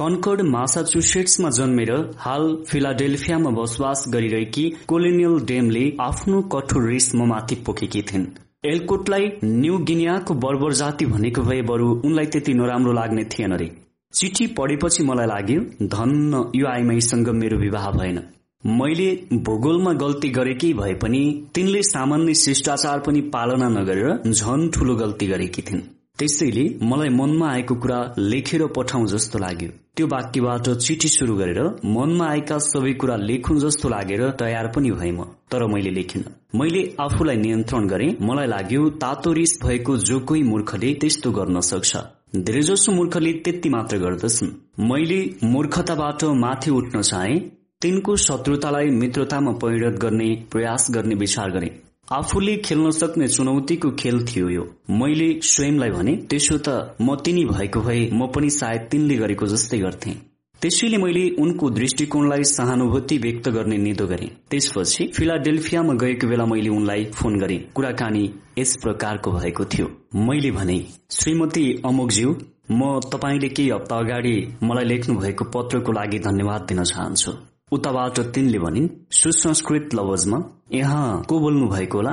कन्कर्ड 0.00 0.40
मासाचुसेट्समा 0.42 1.49
जन्मेर 1.56 1.90
हाल 2.18 2.44
फिलाडेल्फियामा 2.68 3.50
बसोबास 3.56 4.04
गरिरहेकी 4.08 4.65
कोलोनियल 4.88 5.34
डेमले 5.47 5.83
आफ्नो 6.00 6.40
कठोर 6.54 6.86
रिस 6.90 7.08
म 7.15 7.26
माथि 7.28 7.54
पोखेकी 7.66 8.02
थिइन्। 8.02 8.24
एलकोटलाई 8.65 9.28
न्यू 9.44 9.76
गिनियाको 9.90 10.34
बर्बर 10.44 10.72
जाति 10.81 11.06
भनेको 11.06 11.42
भए 11.42 11.60
बरु 11.72 11.90
उनलाई 12.06 12.26
त्यति 12.33 12.54
नराम्रो 12.54 12.92
लाग्ने 12.92 13.24
थिएन 13.34 13.56
रे। 13.56 13.68
चिठी 14.15 14.47
पढेपछि 14.56 15.02
मलाई 15.02 15.26
लाग्यो 15.26 15.60
धन्न 15.92 16.42
यो 16.54 16.66
आइमाईसँग 16.72 17.28
मेरो 17.42 17.58
विवाह 17.58 17.90
भएन। 17.92 18.18
मैले 18.65 19.12
भूगोलमा 19.44 19.92
गल्ती 20.00 20.28
गरेकै 20.40 20.72
भए 20.83 20.94
पनि 21.04 21.24
तिनले 21.54 21.83
सामान्य 21.92 22.40
शिष्टाचार 22.47 22.99
पनि 23.06 23.20
पालना 23.36 23.68
नगरेर 23.78 24.31
झन 24.33 24.68
ठूलो 24.74 24.97
गल्ती 24.97 25.26
गरेकी 25.26 25.62
थिइन्। 25.62 25.88
त्यसैले 26.20 26.65
मलाई 26.83 27.08
मनमा 27.08 27.47
आएको 27.51 27.74
कुरा 27.83 27.99
लेखेर 28.19 28.67
पठाउ 28.76 29.06
जस्तो 29.06 29.38
लाग्यो। 29.38 29.69
त्यो 29.97 30.06
वाक्यबाट 30.06 30.69
चिठी 30.86 31.08
शुरू 31.08 31.36
गरेर 31.36 31.60
मनमा 31.94 32.26
आएका 32.26 32.58
सबै 32.58 32.92
कुरा 33.01 33.17
लेखुँ 33.17 33.58
जस्तो 33.60 33.88
लागेर 33.88 34.22
तयार 34.40 34.67
पनि 34.76 34.90
भए 34.90 35.10
म 35.10 35.24
तर 35.51 35.67
मैले 35.67 35.90
लेखिन। 35.90 36.24
मैले 36.54 36.83
आफूलाई 37.01 37.36
नियन्त्रण 37.36 37.86
गरे। 37.88 38.08
मलाई 38.20 38.47
लाग्यो 38.47 38.88
तातो 39.03 39.33
रिस 39.33 39.58
भएको 39.65 39.97
जो 39.97 40.20
कोही 40.20 40.42
मूर्खले 40.42 40.94
त्यस्तो 40.94 41.31
गर्न 41.31 41.60
सक्छ। 41.60 41.97
धेरैजसो 42.36 42.92
मूर्खले 42.92 43.33
त्यति 43.44 43.69
मात्र 43.69 43.99
गर्दछन्। 43.99 44.54
मैले 44.90 45.20
मूर्खताबाट 45.44 46.24
माथि 46.44 46.70
उठ्न 46.70 47.03
चाहे। 47.03 47.38
तिनको 47.83 48.17
शत्रुतालाई 48.17 48.90
मित्रतामा 48.92 49.53
परिणत 49.53 49.99
गर्ने 49.99 50.35
प्रयास 50.53 50.86
गर्ने 50.90 51.15
विचार 51.15 51.51
गरे। 51.51 51.70
आफूले 52.12 52.57
खेल्न 52.57 52.91
सक्ने 52.91 53.26
चुनौतीको 53.28 53.91
खेल 53.91 54.25
थियो 54.26 54.49
यो। 54.49 54.62
मैले 54.91 55.28
स्वयंलाई 55.43 55.91
भने 55.91 56.15
त्यसो 56.31 56.57
त 56.59 56.97
म 57.01 57.15
तिनी 57.17 57.44
भएको 57.44 57.81
भए 57.81 58.09
म 58.12 58.26
पनि 58.26 58.51
सायद 58.51 58.89
तिनले 58.91 59.17
गरेको 59.17 59.47
जस्तै 59.47 59.78
गर्थे। 59.78 60.15
त्यसैले 60.62 60.99
मैले 60.99 61.23
उनको 61.39 61.71
दृष्टिकोणलाई 61.71 62.44
सहानुभूति 62.44 63.19
व्यक्त 63.19 63.49
गर्ने 63.49 63.76
निदो 63.76 64.07
गरे। 64.07 64.26
त्यसपछि 64.51 65.07
फिलाडेल्फियामा 65.17 65.94
गएको 65.94 66.28
बेला 66.28 66.47
मैले 66.47 66.71
उनलाई 66.71 67.05
फोन 67.15 67.39
गरे। 67.39 67.59
कुराकानी 67.75 68.25
यस 68.59 68.76
प्रकारको 68.83 69.33
भएको 69.33 69.65
थियो। 69.65 69.87
मैले 70.26 70.51
भने 70.51 70.78
श्रीमती 71.10 71.65
अमुकज्यू 71.85 72.35
म 72.73 72.99
तपाईँले 73.12 73.49
केही 73.49 73.71
हप्ता 73.71 73.97
अगाडि 73.97 74.35
मलाई 74.62 74.85
लेख्नु 74.85 75.19
भएको 75.21 75.44
पत्रको 75.55 75.93
लागि 75.93 76.19
धन्यवाद 76.26 76.67
दिन 76.69 76.85
चाहन्छु। 76.85 77.49
उताबाट 77.72 78.20
तिनले 78.35 78.58
भनिन् 78.58 78.88
सुसंस्कृत 79.12 79.94
लवजमा? 79.94 80.38
यहाँ 80.72 81.22
को 81.28 81.38
बोल्नु 81.40 81.69
भएको 81.69 81.99
होला? 81.99 82.12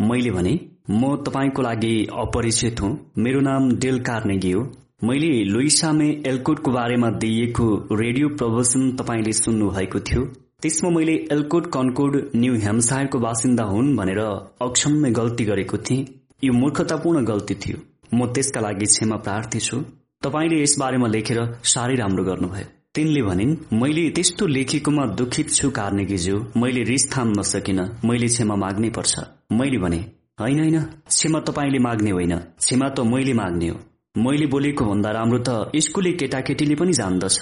मैले 0.00 0.30
भने 0.30 0.54
म 0.90 1.16
तपाईँको 1.16 1.62
लागि 1.62 1.94
अपरिचित 2.18 2.80
हुँ। 2.80 2.90
मेरो 3.18 3.40
नाम 3.40 3.70
डेल 3.76 3.98
कार्नेगी 4.00 4.52
हो। 4.52 4.62
मैले 5.04 5.44
लुइसामे 5.44 6.22
एल्कोटको 6.26 6.70
बारेमा 6.70 7.10
दिइएको 7.10 7.66
रेडियो 7.92 8.28
प्रवचन 8.28 8.90
तपाईँले 8.96 9.32
सुन्नु 9.32 9.70
भएको 9.70 10.00
थियो। 10.00 10.24
त्यसमा 10.62 10.90
मैले 10.90 11.14
एल्कोट 11.32 11.66
कन्कोड 11.66 12.30
न्यू 12.36 12.54
हेम्सायरको 12.54 13.18
बासिन्दा 13.18 13.64
हुन् 13.64 13.96
भनेर 13.96 14.18
अक्षम्य 14.18 15.10
गल्ती 15.10 15.44
गरेको 15.44 15.78
थिएँ। 15.78 16.06
यो 16.44 16.52
मूर्खतापूर्ण 16.52 17.24
गल्ती 17.24 17.54
थियो। 17.54 17.78
म 18.14 18.26
त्यसका 18.26 18.60
लागि 18.60 18.86
क्षमा 18.86 19.16
प्रार्थी 19.16 19.60
छु। 19.60 19.80
तपाईँले 20.22 20.62
यस 20.62 20.76
बारेमा 20.78 21.08
लेखेर 21.08 21.40
साह्रै 21.64 21.94
राम्रो 21.94 22.24
गर्नुभयो। 22.24 22.75
तिनले 22.96 23.22
भनिन् 23.22 23.56
मैले 23.72 24.10
त्यस्तो 24.10 24.46
लेखेकोमा 24.46 25.06
दुखित 25.06 25.50
छु 25.50 25.70
कार्नेगीज्यू 25.70 26.36
मैले 26.56 26.82
रिस 26.82 27.04
थाम्न 27.16 27.42
सकिन। 27.42 27.80
मैले 28.04 28.26
क्षमा 28.26 28.54
माग्नै 28.54 28.90
पर्छ। 28.90 29.14
मैले 29.52 29.78
भने 29.78 29.98
होइन 30.40 30.58
होइन। 30.58 30.80
क्षमा 30.80 31.40
तपाईँले 31.40 31.78
माग्ने 31.78 32.10
होइन। 32.10 32.36
क्षमा 32.38 32.88
त 32.88 33.00
मैले 33.00 33.32
माग्ने 33.32 33.68
हो। 33.68 33.76
मैले 34.16 34.46
बोलेको 34.46 34.84
भन्दा 34.84 35.10
राम्रो 35.10 35.38
त 35.38 35.48
स्कुले 35.76 36.12
केटाकेटीले 36.12 36.74
पनि 36.74 36.92
जान्दछ। 36.92 37.38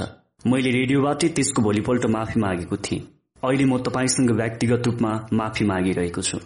मैले 0.46 0.70
रेडियोबाटै 0.70 1.28
त्यसको 1.28 1.62
भोलिपल्ट 1.62 2.06
माफी 2.06 2.40
मागेको 2.40 2.76
थिएँ। 2.76 3.00
अहिले 3.44 3.64
म 3.64 3.78
तपाईँसँग 3.78 4.30
व्यक्तिगत 4.30 4.86
रूपमा 4.86 5.28
माफी 5.32 5.64
मागिरहेको 5.64 6.22
छु। 6.22 6.38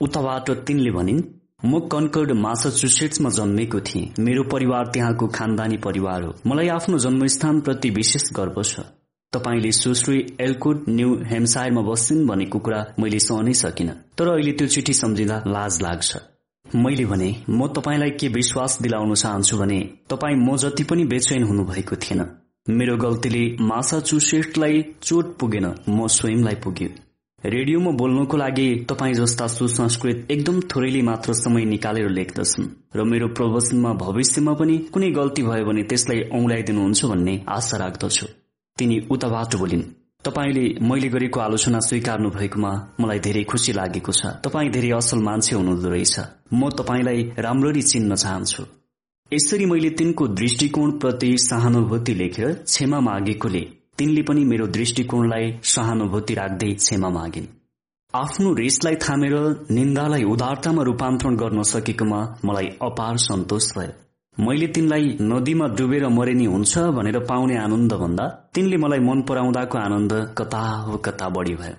उताबाट 0.00 0.50
तिनले 0.50 0.90
भनिन् 0.90 1.20
म 1.64 1.78
कन्कर्ड 1.92 2.32
मासाचुसेट्समा 2.32 3.30
जन्मेको 3.30 3.80
थिएँ। 3.80 4.08
मेरो 4.18 4.42
परिवार 4.42 4.86
त्यहाँको 4.86 5.26
खानदानी 5.26 5.76
परिवार 5.76 6.22
हो। 6.22 6.34
मलाई 6.46 6.68
आफ्नो 6.68 6.98
जन्मस्थान 6.98 7.60
प्रति 7.60 7.90
विशेष 7.90 8.32
गर्व 8.32 8.62
छ। 8.62 8.80
तपाईँले 9.32 9.72
सुश्री 9.72 10.36
एल्कोड 10.40 10.84
न्यू 10.88 11.14
हेम्सायरमा 11.24 11.82
बस्छन् 11.82 12.26
भनेको 12.26 12.58
कुरा 12.58 12.84
मैले 12.98 13.18
सहनै 13.18 13.52
सकिन। 13.52 13.88
तर 14.18 14.28
अहिले 14.28 14.52
त्यो 14.52 14.66
चिठी 14.66 14.92
सम्झिँदा 14.92 15.42
लाज 15.46 15.82
लाग्छ। 15.82 16.16
मैले 16.66 17.04
भने 17.04 17.30
म 17.50 17.66
तपाईँलाई 17.66 18.10
के 18.10 18.28
विश्वास 18.28 18.78
दिलाउन 18.82 19.14
चाहन्छु 19.14 19.56
भने 19.58 19.80
तपाईँ 20.10 20.36
म 20.36 20.56
जति 20.56 20.84
पनि 20.84 21.04
बेचैन 21.04 21.42
हुनुभएको 21.42 21.96
थिएन। 21.96 22.24
मेरो 22.70 22.96
गल्तीले 22.96 23.44
मासाचुसेट्सलाई 23.60 24.82
चोट 25.02 25.36
पुगेन 25.38 25.66
म 25.88 26.06
स्वयंलाई 26.06 26.54
पुग्यो। 26.54 26.88
रेडियोमा 27.44 27.90
बोल्नको 27.90 28.36
लागि 28.36 28.86
तपाईँ 28.90 29.14
जस्ता 29.14 29.46
सुसंस्कृत 29.46 30.30
एकदम 30.30 30.60
थोरैले 30.70 31.00
मात्र 31.02 31.32
समय 31.34 31.64
निकालेर 31.64 32.08
लेख्दछन् 32.08 32.68
र 32.96 33.04
मेरो 33.04 33.28
प्रवचनमा 33.34 33.92
भविष्यमा 33.98 34.52
पनि 34.60 34.76
कुनै 34.94 35.10
गल्ती 35.10 35.42
भयो 35.42 35.64
भने 35.66 35.82
त्यसलाई 35.90 36.20
औंलाइदिनुहुन्छ 36.38 37.04
भन्ने 37.04 37.34
आशा 37.48 37.76
राख्दछु। 37.76 38.26
तिनी 38.78 39.00
उताबाट 39.10 39.56
बोलिन् 39.58 39.82
तपाईँले 40.24 40.64
मैले 40.86 41.08
गरेको 41.08 41.40
आलोचना 41.40 41.80
स्वीकार्नु 41.88 42.30
भएकोमा 42.30 42.72
मलाई 43.00 43.18
धेरै 43.18 43.44
खुसी 43.50 43.72
लागेको 43.74 44.12
छ। 44.12 44.38
तपाईँ 44.46 44.70
धेरै 44.70 44.90
असल 45.02 45.18
मान्छे 45.26 45.56
हुनुहुँदो 45.56 45.88
रहेछ। 45.90 46.16
म 46.54 46.70
तपाईँलाई 46.78 47.20
राम्ररी 47.42 47.82
चिन्न 47.82 48.14
चाहन्छु। 48.22 48.62
यसरी 49.32 49.66
मैले 49.66 49.90
तिनको 49.98 50.28
दृष्टिकोणप्रति 50.38 51.36
सहानुभूति 51.50 52.14
लेखेर 52.14 52.52
क्षमा 52.70 53.00
मागेकोले 53.00 53.81
तिनले 53.98 54.22
पनि 54.22 54.44
मेरो 54.44 54.66
दृष्टिकोणलाई 54.66 55.52
सहानुभूति 55.64 56.34
राख्दै 56.34 56.70
क्षमा 56.74 57.08
मागिन्। 57.08 57.46
आफ्नो 58.14 58.52
रेसलाई 58.54 58.96
थामेर 59.04 59.34
निन्दालाई 59.70 60.24
उदारतामा 60.24 60.82
रूपान्तरण 60.82 61.36
गर्न 61.36 61.62
सकेकोमा 61.62 62.20
मलाई 62.44 62.68
अपार 62.82 63.16
सन्तोष 63.24 63.68
भयो। 63.78 63.92
मैले 64.44 64.66
तिनलाई 64.66 65.06
नदीमा 65.22 65.66
डुबेर 65.78 66.06
मरेनी 66.08 66.44
हुन्छ 66.44 66.78
भनेर 66.98 67.18
पाउने 67.24 67.56
आनन्द 67.58 67.92
भन्दा 67.94 68.26
तिनले 68.54 68.76
मलाई 68.76 68.98
मन 68.98 69.22
पराउँदाको 69.22 69.78
आनन्द 69.78 70.12
कता 70.38 70.62
हो 70.86 70.96
कता 71.06 71.28
बढी 71.28 71.54
भयो। 71.54 71.76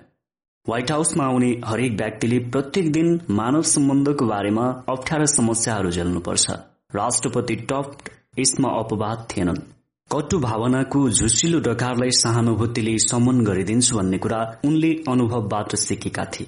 व्हाइट 0.66 0.90
हाउसमा 0.90 1.24
आउने 1.24 1.50
हरेक 1.66 1.92
व्यक्तिले 1.92 2.38
प्रत्येक 2.48 2.92
दिन 2.92 3.08
मानव 3.30 3.62
सम्बन्धको 3.74 4.26
बारेमा 4.26 4.66
अप्ठ्यारा 4.88 5.26
समस्याहरू 5.34 5.90
झेल्नुपर्छ। 5.90 6.50
राष्ट्रपति 6.94 7.56
टफ्ट 7.70 8.10
यसमा 8.38 8.68
अपवाद 8.78 9.26
थिएनन्। 9.30 9.62
कटु 10.10 10.38
भावनाको 10.38 11.00
झुसिलो 11.10 11.58
डकारलाई 11.60 12.10
सहानुभूतिले 12.14 12.92
समन 12.98 13.40
गरिदिन्छु 13.44 13.96
भन्ने 13.96 14.18
कुरा 14.18 14.40
उनले 14.64 14.90
अनुभवबाट 15.08 15.74
सिकेका 15.76 16.24
थिए। 16.24 16.46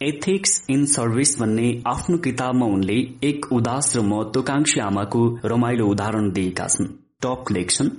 एथिक्स 0.00 0.54
इन 0.70 0.84
सर्भिस 0.94 1.38
भन्ने 1.40 1.68
आफ्नो 1.86 2.18
किताबमा 2.18 2.66
उनले 2.66 2.96
एक 3.28 3.46
उदास 3.52 3.96
र 3.96 4.02
महत्वाकांक्षी 4.02 4.80
आमाको 4.80 5.22
रमाइलो 5.44 5.86
उदाहरण 5.86 6.30
दिएका 6.32 6.66
छन्। 6.66 6.90
टप 7.22 7.52
लेख्छन् 7.52 7.90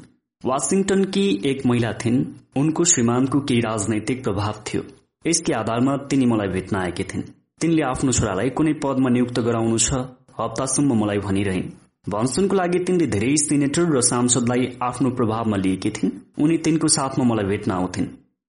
वासिङटनकी 0.44 1.26
एक 1.52 1.66
महिला 1.66 1.94
थिइन् 2.04 2.24
उनको 2.58 2.84
श्रीमानको 2.92 3.40
केही 3.40 3.62
राजनैतिक 3.62 4.24
प्रभाव 4.24 4.64
थियो। 4.68 4.84
यसकै 5.26 5.54
आधारमा 5.54 5.98
तिनी 6.10 6.26
मलाई 6.26 6.48
भेट्न 6.50 6.76
आएकी 6.76 7.04
थिइन्। 7.04 7.30
तिनले 7.62 7.82
आफ्नो 7.96 8.12
छोरालाई 8.12 8.50
कुनै 8.58 8.74
पदमा 8.84 9.10
नियुक्त 9.10 9.40
गराउनु 9.48 9.78
छ 9.80 10.08
हप्तासम्म 10.40 11.04
मलाई 11.04 11.20
भनिरहन्। 11.28 11.70
भन्छनको 12.10 12.56
लागि 12.56 12.80
तिनले 12.80 13.08
धेरै 13.08 13.36
सिनेटर 13.38 13.86
र 13.96 14.02
सांसदलाई 14.02 14.68
आफ्नो 14.82 15.10
प्रभावमा 15.10 15.58
लिएकी 15.58 15.90
थिइन्। 15.90 16.12
उनी 16.44 16.58
तिनको 16.58 16.88
साथमा 16.88 17.26
मलाई 17.26 17.46
भेट्न 17.46 17.72
आउँथिन्। 17.72 18.06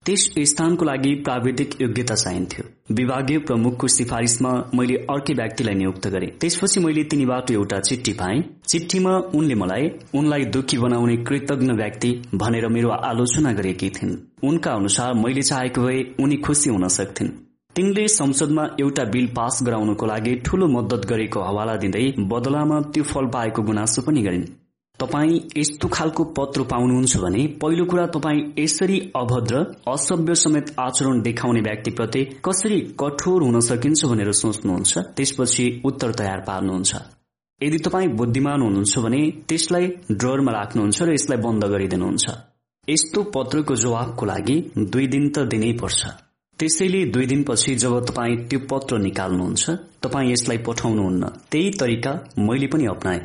त्यस 0.07 0.23
स्थानको 0.39 0.85
लागि 0.85 1.15
प्राविधिक 1.15 1.81
योग्यता 1.83 2.15
चाहिन्थ्यो। 2.15 2.65
विभागीय 2.95 3.39
प्रमुखको 3.39 3.89
सिफारिशमा 3.89 4.53
मैले 4.75 4.97
अर्कै 5.11 5.35
व्यक्तिलाई 5.35 5.75
नियुक्त 5.75 6.07
गरे। 6.09 6.27
त्यसपछि 6.41 6.81
मैले 6.81 7.05
तिनीबाट 7.05 7.51
एउटा 7.51 7.81
चिठी 7.81 8.13
पाएँ। 8.13 8.45
चिठीमा 8.69 9.17
उनले 9.35 9.55
मलाई 9.55 9.91
उनलाई 10.15 10.45
दुखी 10.45 10.79
बनाउने 10.79 11.17
कृतज्ञ 11.17 11.73
व्यक्ति 11.73 12.11
भनेर 12.35 12.69
मेरो 12.69 12.91
आलोचना 12.91 13.53
गरेकी 13.53 13.91
थिइन्। 13.91 14.17
उनका 14.43 14.73
अनुसार 14.73 15.15
मैले 15.15 15.43
चाहेको 15.43 15.83
भए 15.83 16.15
उनी 16.21 16.37
खुसी 16.37 16.71
हुन 16.71 16.89
सक्थिन्। 16.89 17.48
तिनले 17.79 18.07
संसदमा 18.09 18.63
एउटा 18.81 19.03
बिल 19.05 19.27
पास 19.35 19.59
गराउनको 19.63 20.07
लागि 20.07 20.35
ठूलो 20.47 20.67
मद्दत 20.69 21.05
गरेको 21.07 21.41
हवाला 21.41 21.77
दिँदै 21.77 22.01
बदलामा 22.31 22.81
त्यो 22.95 23.05
फल 23.05 23.27
पाएको 23.35 23.63
गुनासो 23.63 24.03
पनि 24.03 24.23
गरिन्। 24.23 24.47
तपाईँ 24.99 25.39
यस्तो 25.57 25.89
खालको 25.89 26.25
पत्र 26.39 26.63
पाउनुहुन्छ 26.73 27.17
भने 27.17 27.47
पहिलो 27.63 27.85
कुरा 27.85 28.07
तपाईँ 28.17 28.43
यसरी 28.59 28.99
अभद्र 29.17 29.63
असभ्य 29.95 30.35
समेत 30.35 30.75
आचरण 30.81 31.23
देखाउने 31.23 31.61
व्यक्तिप्रति 31.61 32.25
कसरी 32.45 32.81
कठोर 33.01 33.43
हुन 33.43 33.61
सकिन्छ 33.71 34.05
भनेर 34.05 34.33
सोच्नुहुन्छ 34.43 34.99
त्यसपछि 35.17 35.71
उत्तर 35.85 36.19
तयार 36.19 36.45
पार्नुहुन्छ। 36.51 36.93
यदि 37.61 37.79
तपाईँ 37.79 38.15
बुद्धिमान 38.19 38.63
हुनुहुन्छ 38.63 38.99
भने 38.99 39.27
त्यसलाई 39.49 39.87
ड्ररमा 40.13 40.53
राख्नुहुन्छ 40.53 41.03
र 41.03 41.15
यसलाई 41.15 41.47
बन्द 41.47 41.65
गरिदिनुहुन्छ। 41.65 42.27
यस्तो 42.89 43.23
पत्रको 43.35 43.75
जवाबको 43.77 44.27
लागि 44.27 44.63
दुई 44.77 45.07
दिन 45.07 45.31
त 45.31 45.47
दिनै 45.53 45.77
पर्छ। 45.83 46.28
त्यसैले 46.59 47.05
दुई 47.15 47.27
दिनपछि 47.27 47.75
जब 47.77 47.99
तपाईँ 48.07 48.37
त्यो 48.51 48.59
पत्र 48.71 48.99
निकाल्नुहुन्छ 48.99 49.71
तपाईँ 50.03 50.31
यसलाई 50.33 50.59
पठाउनुहुन्न। 50.67 51.27
त्यही 51.51 51.71
तरिका 51.81 52.13
मैले 52.39 52.67
पनि 52.67 52.87
अप्नाएँ। 52.87 53.21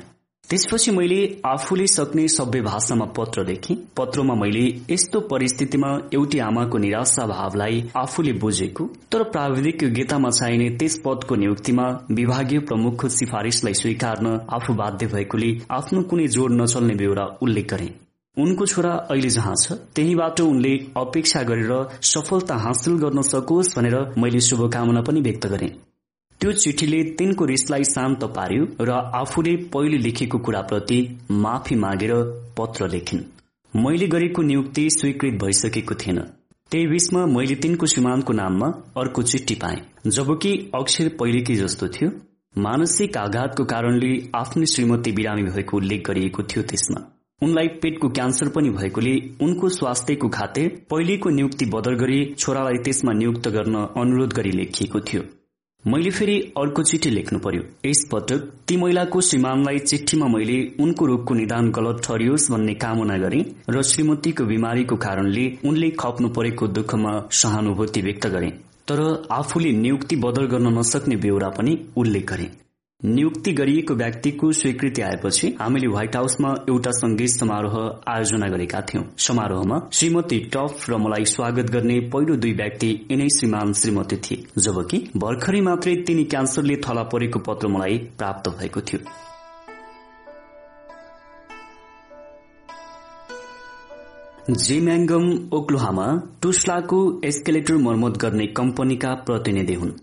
त्यसपछि 0.49 0.91
मैले 0.91 1.17
आफूले 1.45 1.87
सक्ने 1.87 2.27
सभ्य 2.27 2.61
भाषामा 2.61 3.05
पत्र 3.17 3.45
लेखेँ। 3.47 3.75
पत्रमा 3.97 4.35
मैले 4.35 4.65
यस्तो 4.91 5.19
परिस्थितिमा 5.31 5.89
एउटी 6.13 6.39
आमाको 6.39 6.77
निराशा 6.77 7.25
भावलाई 7.25 7.83
आफूले 7.95 8.33
बुझेको 8.43 8.85
तर 9.11 9.23
प्राविधिक 9.31 9.83
योग्यतामा 9.83 10.29
चाहिने 10.29 10.69
त्यस 10.77 11.01
पदको 11.05 11.35
नियुक्तिमा 11.35 11.89
विभागीय 12.11 12.59
प्रमुखको 12.69 13.09
सिफारिशलाई 13.09 13.73
स्वीकार्न 13.73 14.39
आफू 14.53 14.73
बाध्य 14.75 15.07
भएकोले 15.07 15.51
आफ्नो 15.71 16.01
कुनै 16.03 16.27
जोड 16.37 16.61
नचल्ने 16.61 16.95
बेहोरा 16.95 17.25
उल्लेख 17.41 17.69
गरे। 17.73 17.89
उनको 18.37 18.65
छोरा 18.65 18.91
अहिले 19.11 19.29
जहाँ 19.29 19.55
छ। 19.55 19.71
त्यहीबाट 19.95 20.41
उनले 20.41 20.73
अपेक्षा 20.97 21.43
गरेर 21.43 21.99
सफलता 22.01 22.55
हासिल 22.55 22.93
गर्न 22.97 23.21
सकोस् 23.21 23.75
भनेर 23.77 23.95
मैले 24.17 24.39
शुभकामना 24.39 25.01
पनि 25.01 25.21
व्यक्त 25.21 25.47
गरेँ। 25.47 25.69
त्यो 26.41 26.51
चिठीले 26.51 27.03
तिनको 27.03 27.45
रिसलाई 27.45 27.83
शान्त 27.83 28.23
पार्यो 28.23 28.65
र 28.81 28.91
आफूले 28.91 29.55
पहिले 29.55 29.97
लेखेको 29.97 30.37
कुराप्रति 30.37 30.99
माफी 31.31 31.75
मागेर 31.75 32.13
पत्र 32.57 32.89
लेखिन्। 32.89 33.21
मैले 33.73 34.07
गरेको 34.07 34.41
नियुक्ति 34.41 34.89
स्वीकृत 34.89 35.33
भइसकेको 35.33 35.95
थिएन। 35.95 36.19
त्यही 36.71 36.87
बीचमा 36.87 37.25
मैले 37.25 37.55
तिनको 37.55 37.85
श्रीमानको 37.85 38.33
नाममा 38.33 38.67
अर्को 38.97 39.23
चिठी 39.23 39.55
पाएँ। 39.55 39.81
जबकि 40.07 40.71
अक्षर 40.75 41.09
पहिलेकै 41.19 41.55
जस्तो 41.55 41.87
थियो। 41.87 42.09
मानसिक 42.57 43.17
आघातको 43.17 43.65
कारणले 43.65 44.29
आफ्नै 44.35 44.65
श्रीमती 44.65 45.11
बिरामी 45.11 45.43
भएको 45.43 45.77
उल्लेख 45.77 46.07
गरिएको 46.07 46.43
थियो 46.43 46.63
त्यसमा। 46.63 47.12
उनलाई 47.41 47.67
पेटको 47.81 48.07
क्यान्सर 48.09 48.49
पनि 48.49 48.69
भएकोले 48.69 49.13
उनको 49.41 49.69
स्वास्थ्यको 49.69 50.27
खातिर 50.29 50.67
पहिलेको 50.89 51.29
नियुक्ति 51.29 51.65
बदल 51.73 51.95
गरी 51.95 52.19
छोरालाई 52.37 52.77
त्यसमा 52.83 53.13
नियुक्त 53.13 53.47
गर्न 53.55 53.75
अनुरोध 54.01 54.33
गरी 54.33 54.51
लेखिएको 54.51 54.99
थियो। 54.99 55.23
मैले 55.83 56.09
फेरि 56.09 56.37
अर्को 56.57 56.83
चिठी 56.83 57.09
लेख्नु 57.09 57.39
पर्यो। 57.39 57.63
यस 57.85 58.07
पटक 58.11 58.47
ती 58.67 58.77
महिलाको 58.77 59.21
श्रीमानलाई 59.21 59.79
चिठीमा 59.81 60.27
मैले 60.27 60.57
उनको 60.79 61.05
रोगको 61.05 61.33
निदान 61.33 61.71
गलत 61.71 62.01
ठहरियोस् 62.03 62.49
भन्ने 62.51 62.73
कामना 62.85 63.17
गरे 63.17 63.43
र 63.69 63.81
श्रीमतीको 63.83 64.45
बिमारीको 64.45 64.95
कारणले 65.05 65.45
उनले 65.65 65.89
खप्नु 65.99 66.29
परेको 66.29 66.67
दुःखमा 66.69 67.13
सहानुभूति 67.33 68.01
व्यक्त 68.01 68.27
गरे। 68.27 68.49
तर 68.87 68.99
आफूले 69.31 69.71
नियुक्ति 69.73 70.15
बदल 70.23 70.45
गर्न 70.47 70.77
नसक्ने 70.79 71.15
बेहोरा 71.17 71.49
पनि 71.59 71.77
उल्लेख 71.97 72.25
गरे। 72.31 72.51
नियुक्ति 73.05 73.51
गरिएको 73.53 73.93
व्यक्तिको 73.93 74.51
स्वीकृति 74.51 75.01
आएपछि 75.01 75.47
हामीले 75.61 75.87
व्हाइट 75.87 76.15
हाउसमा 76.15 76.49
एउटा 76.69 76.91
संगीत 76.91 77.29
समारोह 77.29 77.73
आयोजना 78.11 78.47
गरेका 78.47 78.81
थियौं। 78.81 79.03
समारोहमा 79.19 79.79
श्रीमती 79.93 80.37
टफ 80.53 80.85
र 80.89 80.97
मलाई 80.97 81.25
स्वागत 81.25 81.71
गर्ने 81.71 81.99
पहिलो 82.13 82.35
दुई 82.35 82.53
व्यक्ति 82.53 82.91
यिनै 83.11 83.27
श्रीमान 83.29 83.73
श्रीमती 83.73 84.17
थिए 84.17 84.45
जबकि 84.57 84.99
भर्खरै 85.17 85.61
मात्रै 85.61 85.95
तिनी 86.07 86.23
क्यान्सरले 86.25 86.75
थला 86.87 87.03
परेको 87.11 87.39
पत्र 87.39 87.67
मलाई 87.67 87.97
प्राप्त 88.17 88.49
भएको 88.49 88.81
थियो। 88.81 88.99
जेम्याङ्गम 94.59 95.27
ओक्लोहामा 95.53 96.07
टुस्लाको 96.41 97.03
एस्केलेटर 97.25 97.77
मर्मत 97.83 98.17
गर्ने 98.17 98.47
कम्पनीका 98.55 99.13
प्रतिनिधि 99.27 99.73
हुन्। 99.73 99.93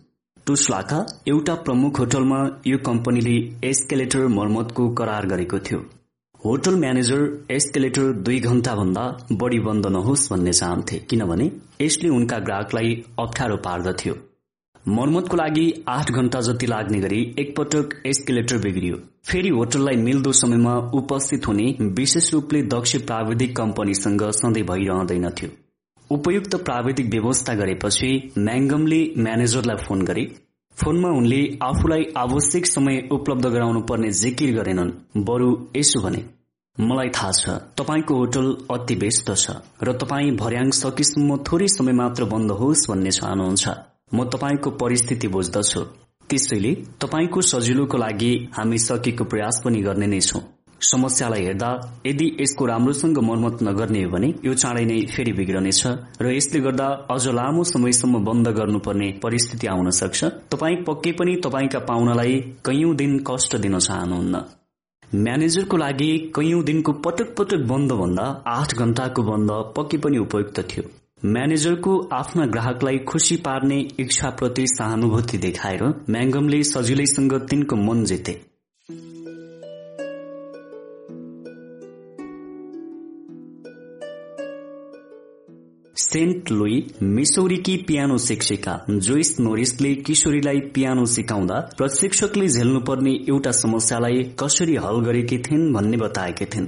टुस्लाका 0.50 0.97
एउटा 1.28 1.54
प्रमुख 1.66 1.99
होटलमा 2.00 2.38
यो 2.66 2.78
कम्पनीले 2.86 3.34
एस्केलेटर 3.65 4.26
मर्मतको 4.28 4.88
करार 4.94 5.26
गरेको 5.26 5.58
थियो। 5.58 5.78
होटल 6.40 6.76
म्यानेजर 6.76 7.22
एस्केलेटर 7.50 8.10
दुई 8.22 8.38
घण्टा 8.40 8.74
भन्दा 8.74 9.04
बढ़ी 9.42 9.60
बन्द 9.60 9.86
नहोस् 9.97 10.26
भन्ने 10.33 10.52
चाहन्थे 10.52 10.99
किनभने 11.10 11.50
यसले 11.83 12.08
उनका 12.08 12.38
ग्राहकलाई 12.49 12.97
अप्ठ्यारो 13.18 13.56
पार्दथ्यो। 13.68 14.15
मर्मतको 14.88 15.36
लागि 15.36 15.66
आठ 15.88 16.10
घण्टा 16.12 16.40
जति 16.40 16.66
लाग्ने 16.66 17.00
गरी 17.00 17.22
एकपटक 17.38 17.97
एस्केलेटर 18.06 18.58
बिग्रियो। 18.58 19.00
फेरि 19.31 19.56
होटललाई 19.58 20.02
मिल्दो 20.02 20.33
समयमा 20.42 20.76
उपस्थित 20.97 21.49
हुने 21.49 21.74
विशेष 21.94 22.33
रूपले 22.34 22.62
दक्ष 22.74 22.97
प्राविधिक 23.06 23.56
कम्पनीसँग 23.56 24.31
सधैँ 24.34 24.66
भइरहँदैनथ्यो 24.66 25.50
उपयुक्त 26.10 26.54
प्राविधिक 26.64 27.06
व्यवस्था 27.06 27.54
गरेपछि 27.54 28.10
म्याङ्गमले 28.38 29.00
म्यानेजरलाई 29.18 29.76
फोन 29.76 30.02
गरे। 30.04 30.24
फोनमा 30.76 31.08
उनले 31.10 31.40
आफूलाई 31.62 32.04
आवश्यक 32.16 32.66
समय 32.66 33.08
उपलब्ध 33.12 33.46
गराउनु 33.46 33.80
पर्ने 33.82 34.10
जिकिर 34.12 34.54
गरेनन्। 34.56 34.90
बरु 35.24 35.48
यसो 35.76 36.00
भने 36.00 36.22
मलाई 36.78 37.08
थाहा 37.16 37.30
छ 37.32 37.56
तपाईँको 37.78 38.14
होटल 38.14 38.46
अति 38.70 38.94
व्यस्त 38.94 39.30
छ 39.34 39.56
र 39.82 39.92
तपाईँ 40.02 40.36
भर्याङ 40.36 40.70
सकेसम्म 40.76 41.36
थोरै 41.46 41.68
समय 41.68 41.92
मात्र 41.92 42.24
बन्द 42.24 42.50
होस् 42.60 42.88
भन्ने 42.90 43.10
चाहनुहुन्छ। 43.10 43.68
म 44.14 44.24
तपाईँको 44.26 44.70
परिस्थिति 44.82 45.28
बुझ्दछु। 45.28 45.82
त्यसैले 46.30 46.72
तपाईँको 47.00 47.40
सजिलोको 47.42 47.98
लागि 47.98 48.32
हामी 48.54 48.78
सकेको 48.78 49.24
प्रयास 49.24 49.60
पनि 49.64 49.82
गर्ने 49.82 50.06
नै 50.06 50.20
छौं। 50.20 50.42
समस्यालाई 50.82 51.44
हेर्दा 51.44 51.70
यदि 52.06 52.26
यसको 52.40 52.66
राम्रोसँग 52.66 53.18
मर्मत 53.28 53.62
नगर्ने 53.62 54.02
हो 54.02 54.10
भने 54.10 54.28
यो 54.44 54.54
चाँडै 54.54 54.84
नै 54.84 55.00
फेरि 55.14 55.32
बिग्रनेछ 55.32 55.82
र 56.22 56.32
यसले 56.34 56.60
गर्दा 56.60 56.86
अझ 57.10 57.26
लामो 57.38 57.64
समयसम्म 57.72 58.24
बन्द 58.24 58.48
गर्नुपर्ने 58.58 59.08
परिस्थिति 59.22 59.66
आउन 59.66 59.90
सक्छ। 59.98 60.24
तपाईँ 60.52 60.76
पक्कै 60.86 61.12
पनि 61.20 61.36
तपाईँका 61.44 61.78
पाहुनालाई 61.88 62.38
कैयौं 62.66 62.96
दिन 62.96 63.18
कष्ट 63.28 63.56
दिन 63.56 63.78
चाहनुहुन्न। 63.78 64.42
म्यानेजरको 65.14 65.76
लागि 65.76 66.10
कैयौं 66.36 66.64
दिनको 66.64 66.92
पटक 67.04 67.34
पटक 67.38 67.66
बन्द 67.68 67.92
भन्दा 68.00 68.26
आठ 68.48 68.74
घण्टाको 68.74 69.22
बन्द 69.22 69.50
पक्कै 69.76 69.98
पनि 69.98 70.18
उपयुक्त 70.18 70.60
थियो। 70.70 70.84
म्यानेजरको 71.24 71.96
आफ्ना 72.12 72.46
ग्राहकलाई 72.46 72.98
खुशी 73.08 73.36
पार्ने 73.46 73.78
इच्छाप्रति 74.00 74.66
सहानुभूति 74.66 75.38
देखाएर 75.38 75.82
म्याङ्गमले 76.10 76.62
सजिलैसँग 76.64 77.34
तिनको 77.50 77.76
मन 77.76 78.04
जिते। 78.04 78.40
सेन्ट 86.12 86.50
लुई 86.50 86.76
मिसौरीकी 87.02 87.76
पियानो 87.88 88.16
शिक्षिका 88.18 88.72
जोइस 88.90 89.28
नोरिसले 89.40 89.94
किशोरीलाई 90.06 90.60
पियानो 90.74 91.04
सिकाउँदा 91.06 91.58
प्रशिक्षकले 91.78 92.48
झेल्नुपर्ने 92.48 93.12
एउटा 93.28 93.50
समस्यालाई 93.50 94.22
कसरी 94.40 94.74
हल 94.76 95.00
गरेकी 95.00 95.38
थिइन् 95.38 95.72
भन्ने 95.72 95.96
बताएकी 95.96 96.44
थिइन्। 96.44 96.66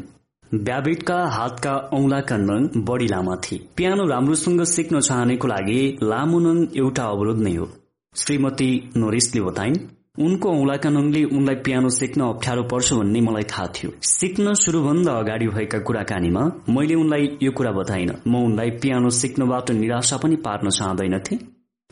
ब्याबिटका 0.53 1.17
हातका 1.29 1.73
औंलाका 1.93 2.37
नङ 2.37 2.69
बढ़ी 2.87 3.07
लामा 3.07 3.37
थिए। 3.45 3.61
पियानो 3.77 4.05
राम्रोसँग 4.07 4.63
सिक्न 4.65 5.01
चाहनेको 5.01 5.49
लागि 5.49 5.81
लामो 6.03 6.39
नङ 6.39 6.67
एउटा 6.77 7.05
अवरोध 7.07 7.39
नै 7.39 7.55
हो। 7.57 7.69
श्रीमती 8.15 8.71
नोरिसले 8.97 9.41
बताइन् 9.41 9.77
उनको 10.19 10.51
औँलाका 10.53 10.91
नङले 10.91 11.23
उनलाई 11.27 11.55
पियानो 11.67 11.89
सिक्न 11.91 12.21
अप्ठ्यारो 12.23 12.63
पर्छ 12.71 12.93
भन्ने 12.93 13.21
मलाई 13.21 13.45
थाहा 13.53 13.67
थियो। 13.77 13.91
सिक्न 14.03 14.53
शुरूभन्दा 14.55 15.13
अगाडि 15.13 15.47
भएका 15.49 15.79
कुराकानीमा 15.89 16.43
मैले 16.69 16.95
उनलाई 16.95 17.39
यो 17.43 17.53
कुरा 17.53 17.73
बताइन। 17.73 18.13
म 18.27 18.45
उनलाई 18.45 18.71
पियानो 18.83 19.11
सिक्नबाट 19.11 19.71
निराशा 19.71 20.17
पनि 20.17 20.37
पार्न 20.37 20.71
चाहँदैनथे। 20.71 21.39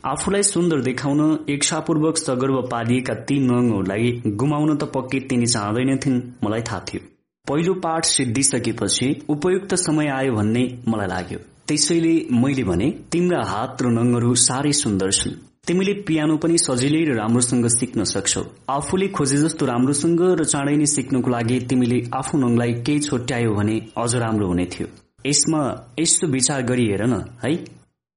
आफूलाई 0.04 0.42
सुन्दर 0.42 0.80
देखाउन 0.80 1.20
इच्छापूर्वक 1.48 2.18
सगर्व 2.18 2.60
पालिएका 2.70 3.14
ती 3.24 3.40
नङहरूलाई 3.40 4.12
गुमाउन 4.36 4.76
त 4.76 4.92
पक्कै 4.94 5.20
तिनी 5.28 5.46
चाहँदैनथिन् 5.46 6.22
मलाई 6.44 6.62
थाहा 6.70 6.84
थियो। 6.88 7.00
पहिलो 7.46 7.74
पाठ 7.84 8.04
सिद्धिसकेपछि 8.04 9.14
उपयुक्त 9.28 9.74
समय 9.80 10.16
आयो 10.20 10.34
भन्ने 10.34 10.64
मलाई 10.88 11.08
लाग्यो। 11.08 11.38
त्यसैले 11.68 12.14
मैले 12.36 12.64
भने 12.64 12.90
तिम्रा 13.12 13.44
हात 13.44 13.82
र 13.82 13.98
नङहरू 13.98 14.34
साह्रै 14.48 14.72
सुन्दर 14.78 15.10
छन्। 15.12 15.40
तिमीले 15.70 15.92
पियानो 16.06 16.36
पनि 16.36 16.58
सजिलै 16.58 17.00
र 17.08 17.14
राम्रोसँग 17.14 17.66
सिक्न 17.70 18.04
सक्छौ। 18.04 18.40
आफूले 18.68 19.08
खोजे 19.08 19.36
जस्तो 19.36 19.66
राम्रोसँग 19.66 20.22
र 20.40 20.44
चाँडै 20.44 20.74
नै 20.76 20.86
सिक्नको 20.86 21.30
लागि 21.30 21.58
तिमीले 21.70 21.98
आफू 22.12 22.38
नङलाई 22.38 22.72
केही 22.82 23.00
छोट्यायो 23.00 23.52
भने 23.54 23.76
अझ 23.96 24.14
राम्रो 24.14 24.46
हुने 24.46 24.66
थियो। 24.66 24.88
यसमा 25.26 25.60
यस्तो 26.00 26.26
विचार 26.26 26.62
गरी 26.62 26.86
हेर 26.86 27.04
न 27.06 27.22
है? 27.44 27.54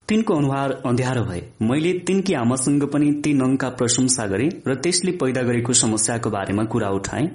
तिनको 0.10 0.36
अनुहार 0.36 0.72
अँध्यारो 0.86 1.24
भए। 1.24 1.42
मैले 1.62 1.94
तिनकी 2.00 2.34
आमासँग 2.34 2.84
पनि 2.90 3.12
ती 3.22 3.34
नङका 3.34 3.70
प्रशंसा 3.78 4.26
गरे 4.28 4.50
र 4.68 4.76
त्यसले 4.76 5.12
पैदा 5.22 5.42
गरेको 5.44 5.74
समस्याको 5.74 6.30
बारेमा 6.30 6.64
कुरा 6.74 6.90
उठाए। 6.90 7.30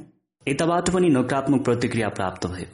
यताबाट 0.49 0.91
पनि 0.91 1.09
नकारात्मक 1.09 1.65
प्रतिक्रिया 1.65 2.09
प्राप्त 2.09 2.47
भयो। 2.47 2.69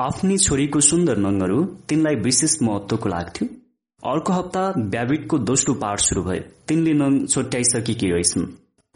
आफ्नी 0.00 0.38
छोरीको 0.38 0.80
सुन्दर 0.80 1.16
नङहरू 1.18 1.64
तिनलाई 1.88 2.14
विशेष 2.22 2.58
महत्वको 2.62 3.08
लाग्थ्यो। 3.08 3.48
अर्को 4.06 4.32
हप्ता 4.32 4.62
ब्याबिटको 4.78 5.38
दोस्रो 5.38 5.74
पाठ 5.74 6.00
शुरू 6.00 6.22
भयो। 6.22 6.42
तिनले 6.68 6.92
नङ 6.92 7.26
छोट्याइसकेकी 7.26 8.10
रहेछन्। 8.10 8.44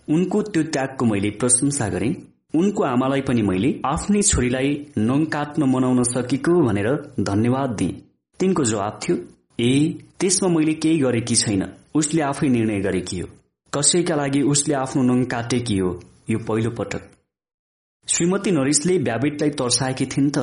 उनको 0.09 0.43
त्यो 0.43 0.63
त्यागको 0.75 1.05
मैले 1.05 1.31
प्रशंसा 1.31 1.89
गरे। 1.89 2.11
उनको 2.55 2.83
आमालाई 2.85 3.21
पनि 3.21 3.43
मैले 3.43 3.71
आफ्नै 3.85 4.23
छोरीलाई 4.23 4.71
नङ 4.99 5.25
काट्न 5.25 5.63
मनाउन 5.65 6.03
सकेको 6.03 6.55
भनेर 6.63 6.89
धन्यवाद 7.21 7.71
दिए। 7.71 8.01
तिनको 8.41 8.65
जवाब 8.65 9.01
थियो 9.03 9.17
ए 9.61 9.73
त्यसमा 10.21 10.49
मैले 10.49 10.75
केही 10.75 10.99
गरेकी 10.99 11.37
छैन। 11.37 11.63
उसले 11.95 12.23
आफै 12.23 12.49
निर्णय 12.49 12.81
गरेकी 12.81 13.21
हो। 13.21 13.29
कसैका 13.73 14.15
लागि 14.15 14.41
उसले 14.53 14.75
आफ्नो 14.75 15.03
नङ 15.03 15.25
काटेकी 15.25 15.79
हो 15.79 15.91
यो 16.31 16.39
पहिलो 16.39 16.71
पटक। 16.71 17.03
श्रीमती 18.09 18.51
नरिसले 18.51 18.99
ब्याबिटलाई 18.99 19.51
तर्साएकी 19.59 20.07
थिइन् 20.07 20.31
त। 20.31 20.39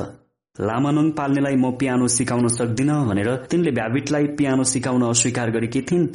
लामानङ 0.58 1.10
पाल्नेलाई 1.10 1.56
म 1.56 1.70
पियानो 1.80 2.06
सिकाउन 2.08 2.48
सक्दिन 2.48 2.90
भनेर 3.08 3.28
तिनले 3.50 3.70
भ्याबिटलाई 3.70 4.24
पियानो 4.38 4.64
सिकाउन 4.64 5.02
अस्वीकार 5.08 5.50
गरेकी 5.50 5.82
थिइन्। 5.82 6.06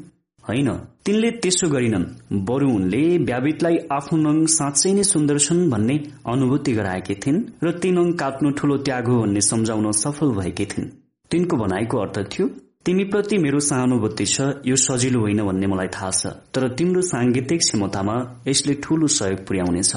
होइन 0.43 0.69
तिनले 1.05 1.29
त्यसो 1.43 1.67
गरिनन्। 1.69 2.05
बरु 2.47 2.67
उनले 2.69 3.03
भ्याबिटलाई 3.19 3.77
आफ्नो 3.91 4.17
नङ 4.25 4.45
साँच्चै 4.55 4.91
नै 4.93 5.03
सुन्दर 5.03 5.37
छन् 5.39 5.69
भन्ने 5.69 5.95
अनुभूति 6.25 6.73
गराएकी 6.73 7.15
थिइन् 7.15 7.39
र 7.63 7.71
ती 7.79 7.91
नङ 7.91 8.11
काट्नु 8.13 8.49
ठूलो 8.51 8.77
त्याग 8.77 9.07
हो 9.07 9.21
भन्ने 9.21 9.41
सम्झाउन 9.41 9.91
सफल 9.91 10.35
भएकी 10.39 10.65
थिइन्। 10.65 10.91
तिनको 11.31 11.57
भनाइको 11.57 11.97
अर्थ 11.97 12.19
थियो 12.31 12.47
तिमीप्रति 12.85 13.37
मेरो 13.37 13.59
सहानुभूति 13.59 14.25
छ 14.25 14.41
यो 14.65 14.75
सजिलो 14.75 15.19
होइन 15.19 15.41
भन्ने 15.43 15.67
मलाई 15.67 15.87
थाहा 15.87 16.11
छ 16.11 16.35
तर 16.53 16.67
तिम्रो 16.75 17.01
सांगीतिक 17.01 17.59
क्षमतामा 17.59 18.15
यसले 18.47 18.73
ठूलो 18.83 19.07
सहयोग 19.07 19.47
पुर्याउनेछ 19.47 19.91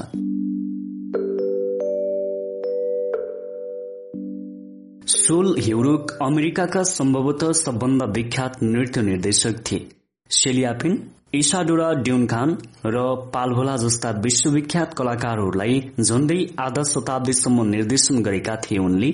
सोल 5.27 5.47
ह्युरुक 5.59 6.11
अमेरिकाका 6.23 6.83
सम्भवतः 6.83 7.53
सबभन्दा 7.53 8.07
विख्यात 8.07 8.63
नृत्य 8.63 9.03
निर्देशक 9.03 9.55
थिए। 9.67 9.87
सेलियाफिन 10.31 10.93
इसाडोरा 11.35 11.89
ड्युनखान 12.03 12.51
र 12.87 13.01
पालभोला 13.35 13.77
जस्ता 13.77 14.11
विश्वविख्यात 14.25 14.95
कलाकारहरूलाई 14.95 15.81
झण्डै 16.01 16.39
आधा 16.59 16.83
शताब्दीसम्म 16.83 17.65
निर्देशन 17.71 18.23
गरेका 18.23 18.57
थिए 18.57 18.79
उनले। 18.79 19.11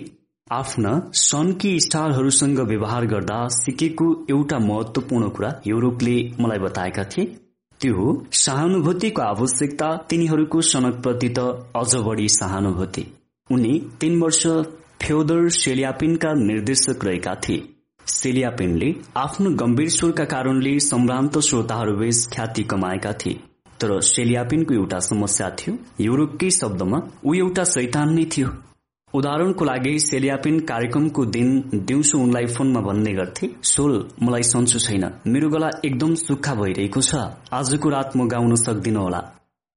आफ्ना 0.50 0.92
सनकी 1.20 1.72
स्टारहरूसँग 1.80 2.60
व्यवहार 2.68 3.06
गर्दा 3.06 3.38
सिकेको 3.54 4.10
एउटा 4.30 4.58
महत्वपूर्ण 4.66 5.28
कुरा 5.30 5.54
युरोपले 5.66 6.16
मलाई 6.40 6.58
बताएका 6.58 7.04
थिए। 7.06 7.24
त्यो 7.80 7.94
हो 7.94 8.10
सहानुभूतिको 8.42 9.22
आवश्यकता 9.22 9.90
तिनीहरूको 10.10 10.60
सनकप्रति 10.72 11.34
त 11.38 11.48
अझ 11.76 11.90
बढी 12.08 12.28
सहानुभूति। 12.38 13.06
उनी 13.50 13.74
तीन 14.00 14.20
वर्ष 14.22 14.46
फ्योदर 15.04 15.48
सेलियापिनका 15.50 16.32
निर्देशक 16.32 17.04
रहेका 17.04 17.34
थिए। 17.44 17.62
सेलियापिनले 18.06 18.90
आफ्नो 19.16 19.50
गम्भीर 19.50 19.88
स्वरका 19.90 20.24
कारणले 20.24 20.78
सम्भ्रान्त 20.80 21.38
श्रोताहरूबीच 21.38 22.28
ख्याति 22.34 22.62
कमाएका 22.62 23.12
थिए। 23.12 23.40
तर 23.80 24.00
सेलियापिनको 24.00 24.74
एउटा 24.74 24.98
समस्या 25.02 25.48
थियो 25.58 25.74
युरोपकै 26.00 26.50
शब्दमा 26.50 27.00
ऊ 27.26 27.34
एउटा 27.34 27.64
शैतान 27.64 28.12
नै 28.14 28.24
थियो। 28.34 28.48
उदाहरणको 29.14 29.64
लागि 29.64 29.98
सेलियापिन 30.00 30.60
कार्यक्रमको 30.70 31.24
दिन 31.36 31.48
दिउँसो 31.74 32.18
उनलाई 32.18 32.46
फोनमा 32.54 32.80
भन्ने 32.80 33.12
गर्थे 33.12 33.50
सोल 33.72 33.94
मलाई 34.22 34.42
सन्चो 34.42 34.78
छैन। 34.78 35.04
मेरो 35.26 35.48
गला 35.48 35.70
एकदम 35.84 36.14
सुक्खा 36.22 36.54
भइरहेको 36.54 37.00
छ। 37.00 37.14
आजको 37.52 37.88
रात 37.88 38.16
म 38.16 38.28
गाउन 38.28 38.54
सक्दिन 38.56 38.96
होला। 38.96 39.20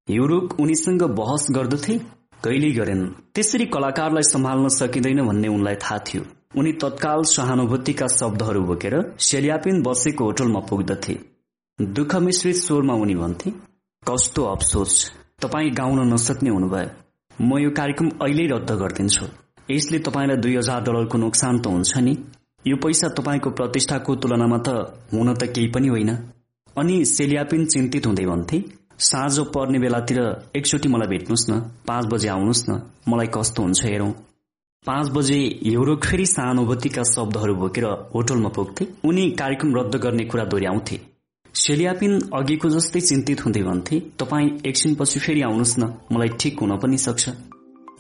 युरोप 0.08 0.59
उनीसँग 0.59 1.03
बहस 1.17 1.47
गर्दथे। 1.51 1.99
कहिल्यै 2.45 2.72
गरेन। 2.72 3.06
त्यसरी 3.35 3.65
कलाकारलाई 3.76 4.31
सम्हाल्न 4.31 4.67
सकिँदैन 4.78 5.22
भन्ने 5.28 5.47
उनलाई 5.47 5.76
थाहा 5.83 5.99
थियो। 6.08 6.24
उनी 6.58 6.72
तत्काल 6.81 7.24
सहानुभूतिका 7.28 8.08
शब्दहरू 8.15 8.61
बोकेर 8.63 8.95
सेलियापिन 9.19 9.81
बसेको 9.81 10.26
होटलमा 10.26 10.60
पुग्दथे। 10.69 11.15
दुःख 11.79 12.15
मिश्रित 12.15 12.56
स्वरमा 12.56 12.94
उनी 12.94 13.15
भन्थे 13.15 13.49
कस्तो 14.03 14.44
अफसोस 14.45 14.94
तपाईँ 15.42 15.72
गाउन 15.72 15.99
नसक्ने 16.13 16.49
हुनुभयो। 16.49 16.90
म 17.31 17.58
यो 17.60 17.69
कार्यक्रम 17.72 18.10
अहिले 18.22 18.45
रद्द 18.47 18.72
गरिदिन्छु। 18.72 19.26
यसले 19.72 19.99
तपाईँलाई 19.99 20.38
दुई 20.38 20.56
हजार 20.56 20.83
डलरको 20.83 21.17
नोक्सान 21.17 21.60
त 21.60 21.67
हुन्छ 21.67 21.97
नि? 21.97 22.13
यो 22.65 22.76
पैसा 22.78 23.08
तपाईँको 23.10 23.49
प्रतिष्ठाको 23.49 24.15
तुलनामा 24.15 24.58
त 24.58 24.69
हुन 25.13 25.33
त 25.33 25.44
केही 25.56 25.67
पनि 25.67 25.88
होइन 25.88 26.11
अनि 26.76 26.95
सेलियापिन 27.06 27.65
चिन्तित 27.65 28.08
हुँदै 28.08 28.26
भन्थे 28.26 28.58
साँझ 28.99 29.40
पर्ने 29.40 29.79
बेलातिर 29.79 30.19
एकचोटि 30.56 30.90
मलाई 30.90 31.08
भेट्नुहोस् 31.08 31.49
न। 31.49 31.60
पाँच 31.88 32.06
बजे 32.06 32.28
आउनुहोस् 32.28 32.69
न। 32.69 32.81
मलाई 33.10 33.28
कस्तो 33.28 33.63
हुन्छ 33.63 33.85
हेरौं। 33.85 34.11
पाँच 34.85 35.10
बजे 35.10 35.60
युरोक 35.63 36.06
फेरि 36.06 36.26
सहानुभूतिका 36.26 37.03
शब्दहरू 37.03 37.56
बोकेर 37.56 37.83
होटलमा 37.85 38.49
पुग्थे। 38.49 38.88
उनी 39.06 39.31
कार्यक्रम 39.31 39.76
रद्द 39.76 39.95
गर्ने 39.95 40.26
कुरा 40.26 40.44
दोहोऱ्याउँथे। 40.44 41.01
सेलियापिन 41.56 42.22
अघिको 42.33 42.69
जस्तै 42.69 43.01
चिन्तित 43.01 43.45
हुँदै 43.45 43.63
भन्थे 43.63 43.99
तपाईँ 43.99 44.49
एकछिनपछि 44.65 45.19
फेरि 45.19 45.42
आउनुहोस् 45.42 45.79
न। 45.79 45.94
मलाई 46.11 46.28
ठिक 46.28 46.60
हुन 46.60 46.78
पनि 46.78 46.97
सक्छ। 46.97 47.29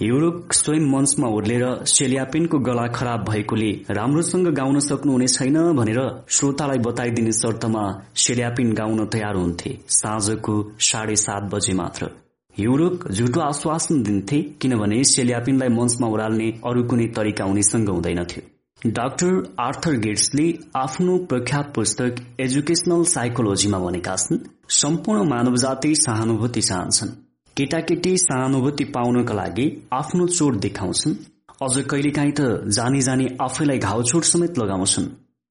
युरोक 0.01 0.53
स्वयं 0.53 0.87
मञ्चमा 0.91 1.27
ओर्लेर 1.27 1.63
सेलियापिनको 1.87 2.57
गला 2.59 2.87
खराब 2.95 3.23
भएकोले 3.29 3.69
राम्रोसँग 3.89 4.47
गाउन 4.55 4.79
सक्नुहुने 4.79 5.27
छैन 5.27 5.57
भनेर 5.73 5.99
श्रोतालाई 6.29 6.77
बताइदिने 6.87 7.31
शर्तमा 7.31 7.83
सेलियापिन 8.23 8.73
गाउन 8.73 9.05
तयार 9.05 9.35
हुन्थे। 9.35 9.71
साँझको 9.89 10.55
साढे 10.79 11.15
सात 11.15 11.43
बजे 11.53 11.73
मात्र। 11.73 12.09
युरोक 12.57 13.07
झुटो 13.11 13.39
आश्वासन 13.41 14.03
दिन्थे 14.03 14.41
किनभने 14.61 15.03
सेलियापिनलाई 15.13 15.69
मञ्चमा 15.69 16.07
ओह्राल्ने 16.07 16.51
अरू 16.65 16.83
कुनै 16.83 17.07
तरिका 17.15 17.45
उनीसँग 17.45 17.89
हुँदैनथ्यो। 17.89 18.91
डाक्टर 18.91 19.43
आर्थर 19.59 19.99
गेट्सले 19.99 20.53
आफ्नो 20.75 21.17
प्रख्यात 21.29 21.73
पुस्तक 21.75 22.25
एजुकेशनल 22.39 23.03
साइकोलोजीमा 23.15 23.79
भनेका 23.79 24.15
छन् 24.15 24.47
सम्पूर्ण 24.75 25.29
मानव 25.29 25.55
जाति 25.57 25.95
सहानुभूति 25.95 26.61
चाहन्छन्। 26.61 27.21
केटाकेटी 27.57 28.17
सहानुभूति 28.17 28.83
पाउनका 28.83 29.33
लागि 29.33 29.65
आफ्नो 29.93 30.25
चोट 30.27 30.55
देखाउँछन्। 30.55 31.13
अझ 31.61 31.83
कहिलेकाहीँ 31.85 32.31
त 32.31 32.47
जानी 32.67 33.01
जानी 33.01 33.27
आफैलाई 33.41 33.77
घाउचोट 33.79 34.23
समेत 34.23 34.57
लगाउँछन्। 34.59 35.05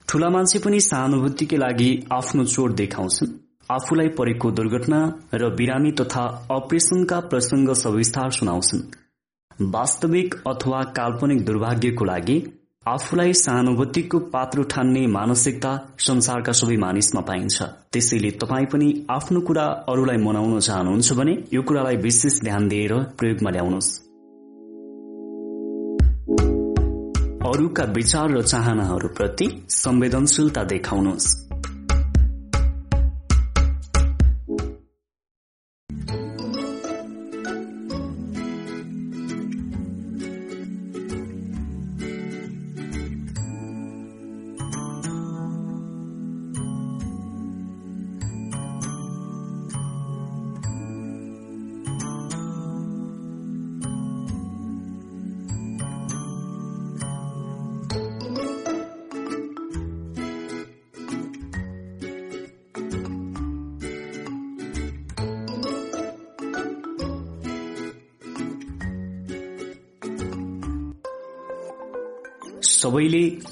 ठूला 0.09 0.29
मान्छे 0.29 0.59
पनि 0.59 0.81
सहानुभूतिकै 0.81 1.57
लागि 1.57 1.89
आफ्नो 2.13 2.45
चोट 2.45 2.73
देखाउँछन्। 2.73 3.33
आफूलाई 3.71 4.09
परेको 4.09 4.51
दुर्घटना 4.51 5.01
र 5.35 5.49
बिरामी 5.57 5.93
तथा 5.93 6.25
अपरेशनका 6.51 7.21
प्रसंग 7.31 7.73
सविस्तार 7.75 8.31
सुनाउँछन्। 8.31 8.85
वास्तविक 9.73 10.35
अथवा 10.49 10.83
काल्पनिक 10.93 11.45
दुर्भाग्यको 11.45 12.05
लागि 12.05 12.39
आफूलाई 12.89 13.33
सहानुभूतिको 13.33 14.19
पात्र 14.19 14.63
ठान्ने 14.63 15.07
मानसिकता 15.07 15.71
संसारका 15.99 16.53
सबै 16.53 16.77
मानिसमा 16.77 17.21
पाइन्छ। 17.21 17.63
त्यसैले 17.93 18.31
तपाईँ 18.31 18.67
पनि 18.67 19.07
आफ्नो 19.11 19.41
कुरा 19.41 19.65
अरूलाई 19.89 20.17
मनाउन 20.17 20.61
चाहनुहुन्छ 20.61 21.13
भने 21.13 21.45
यो 21.53 21.63
कुरालाई 21.63 21.97
विशेष 21.97 22.41
ध्यान 22.41 22.69
दिएर 22.69 22.93
प्रयोगमा 23.19 23.51
ल्याउनुहोस्। 23.51 23.91
अरूका 27.49 27.85
विचार 27.85 28.31
र 28.31 28.43
चाहनाहरूप्रति 28.43 29.67
संवेदनशीलता 29.71 30.65
देखाउनुहोस्। 30.65 31.44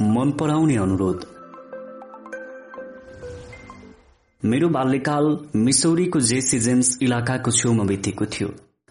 मन 0.00 0.30
पराउने 0.30 0.76
अनुरोध। 0.76 1.24
मेरो 4.42 4.68
बाल्यकाल 4.68 5.26
मिसौरीको 5.56 6.20
जेसी 6.20 6.58
जेम्स 6.58 6.98
इलाकाको 7.02 7.50
छेउमा 7.50 7.84
बितेको 7.84 8.26
थियो। 8.26 8.48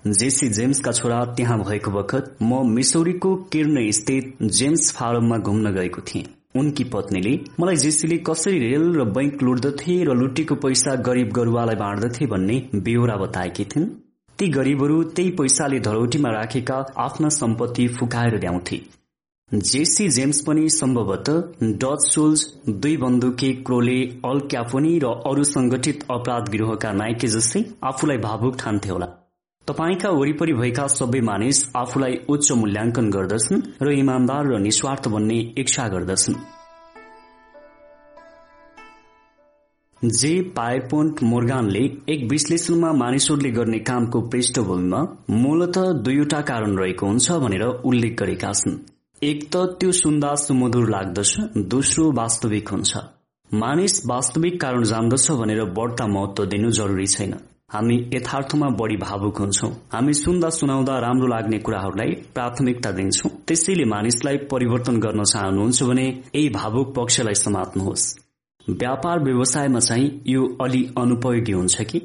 जेसी 0.08 0.50
जेम्सका 0.50 0.92
छोरा 0.92 1.24
त्यहाँ 1.26 1.58
भएको 1.60 1.92
बखत 1.92 2.36
म 2.42 2.62
मिसौरीको 2.68 3.36
किर्न 3.52 3.92
स्थित 3.92 4.38
जेम्स 4.44 4.92
फार्ममा 4.92 5.38
घुम्न 5.38 5.74
गएको 5.74 6.02
थिएँ। 6.02 6.26
उनकी 6.56 6.84
पत्नीले 6.84 7.40
मलाई 7.60 7.76
जेसीले 7.76 8.18
कसरी 8.18 8.60
रेल 8.60 8.94
र 8.94 9.04
बैंक 9.10 9.44
लुट्दथे 9.44 10.04
र 10.04 10.14
लुटेको 10.14 10.56
पैसा 10.56 10.96
गरिब 11.02 11.32
गरुवालाई 11.32 11.76
बाँड्दथे 11.76 12.26
भन्ने 12.26 12.62
बेहोरा 12.76 13.16
बताएकी 13.16 13.66
थिइन्। 13.66 13.90
ती 14.40 14.48
गरिबहरू 14.48 15.04
त्यही 15.04 15.32
पैसाले 15.32 15.80
धरौटीमा 15.80 16.30
राखेका 16.30 16.86
आफ्ना 16.98 17.30
सम्पत्ति 17.30 17.88
फुकाएर 17.88 18.40
ल्याउँथे। 18.40 18.82
जेसी 19.54 20.08
जेम्स 20.10 20.40
पनि 20.42 20.70
सम्भवत 20.70 21.30
डच 21.62 22.04
सोल्स 22.04 22.44
दुई 22.70 22.96
बन्दुके 22.98 23.52
क्रोले 23.62 23.96
अल 24.26 24.40
क्याफोनी 24.52 24.92
र 25.00 25.08
अरू 25.28 25.44
संगठित 25.44 26.04
अपराध 26.12 26.48
गृहका 26.50 26.92
नायके 26.92 27.28
जस्तै 27.28 27.64
आफूलाई 27.84 28.18
भावुक 28.18 28.56
ठान्थे 28.60 28.90
होला। 28.90 29.06
तपाईँका 29.68 30.10
वरिपरि 30.10 30.54
भएका 30.54 30.86
सबै 30.88 31.22
मानिस 31.22 31.60
आफूलाई 31.76 32.16
उच्च 32.30 32.52
मूल्याङ्कन 32.52 33.10
गर्दछन् 33.12 33.62
र 33.82 33.92
इमान्दार 33.94 34.48
र 34.52 34.60
निस्वार्थ 34.60 35.08
भन्ने 35.08 35.40
इच्छा 35.58 35.88
गर्दछन्। 35.88 36.36
जे 40.02 40.32
पायपोन्ट 40.56 41.24
मोर्गानले 41.24 41.84
एक 42.10 42.24
विश्लेषणमा 42.32 42.94
मानिसहरूले 43.04 43.52
गर्ने 43.52 43.80
कामको 43.92 44.22
पृष्ठभूमिमा 44.30 45.02
मूलत 45.44 45.78
दुईवटा 46.06 46.42
कारण 46.50 46.78
रहेको 46.78 47.06
हुन्छ 47.06 47.32
भनेर 47.44 47.64
उल्लेख 47.64 48.18
गरेका 48.20 48.54
छन्। 48.54 48.80
एक 49.24 49.42
त 49.54 49.58
त्यो 49.80 49.92
सुन्दा 49.92 50.30
सुमधुर 50.36 50.90
लाग्दछ 50.90 51.32
दोस्रो 51.72 52.12
वास्तविक 52.12 52.70
हुन्छ। 52.70 52.98
मानिस 53.52 54.06
वास्तविक 54.06 54.60
कारण 54.62 54.84
जान्दछ 54.84 55.32
भनेर 55.32 55.64
बढ्ता 55.64 56.08
महत्व 56.08 56.46
दिनु 56.46 56.70
जरुरी 56.70 57.06
छैन। 57.08 57.34
हामी 57.74 57.98
यथार्थमा 58.14 58.70
बढ़ी 58.70 58.98
भावुक 58.98 59.38
हुन्छौ। 59.38 59.68
हामी 59.94 60.14
सुन्दा 60.14 60.50
सुनाउँदा 60.50 60.98
राम्रो 61.00 61.28
लाग्ने 61.28 61.60
कुराहरूलाई 61.60 62.16
प्राथमिकता 62.34 62.92
दिन्छौ। 62.92 63.30
त्यसैले 63.48 63.86
मानिसलाई 63.86 64.38
परिवर्तन 64.52 65.00
गर्न 65.00 65.24
चाहनुहुन्छ 65.24 65.84
भने 65.84 66.08
यही 66.08 66.50
भावुक 66.50 66.96
पक्षलाई 66.96 67.34
समात्नुहोस्। 67.34 68.08
व्यापार 68.68 69.24
व्यवसायमा 69.24 69.80
चाहिँ 69.80 70.10
यो 70.28 70.58
अलि 70.62 70.84
अनुपयोगी 70.98 71.52
हुन्छ 71.52 71.82
कि? 71.82 72.00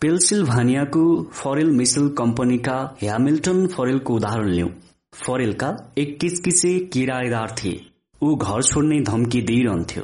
पेल्सिल्भानियाको 0.00 1.04
फरेल 1.32 1.76
मिसल 1.76 2.08
कम्पनीका 2.18 2.78
ह्यामिल्टन 3.02 3.66
फरेलको 3.66 4.14
उदाहरण 4.14 4.48
लिऊ 4.48 4.68
फरेलका 5.14 5.68
एक 5.98 6.18
किचकिचे 6.20 6.78
किरायदार 6.92 7.54
थिए। 7.58 7.80
ऊ 8.22 8.34
घर 8.36 8.62
छोड्ने 8.62 9.00
धम्की 9.00 9.40
दिइरहन्थ्यो। 9.42 10.02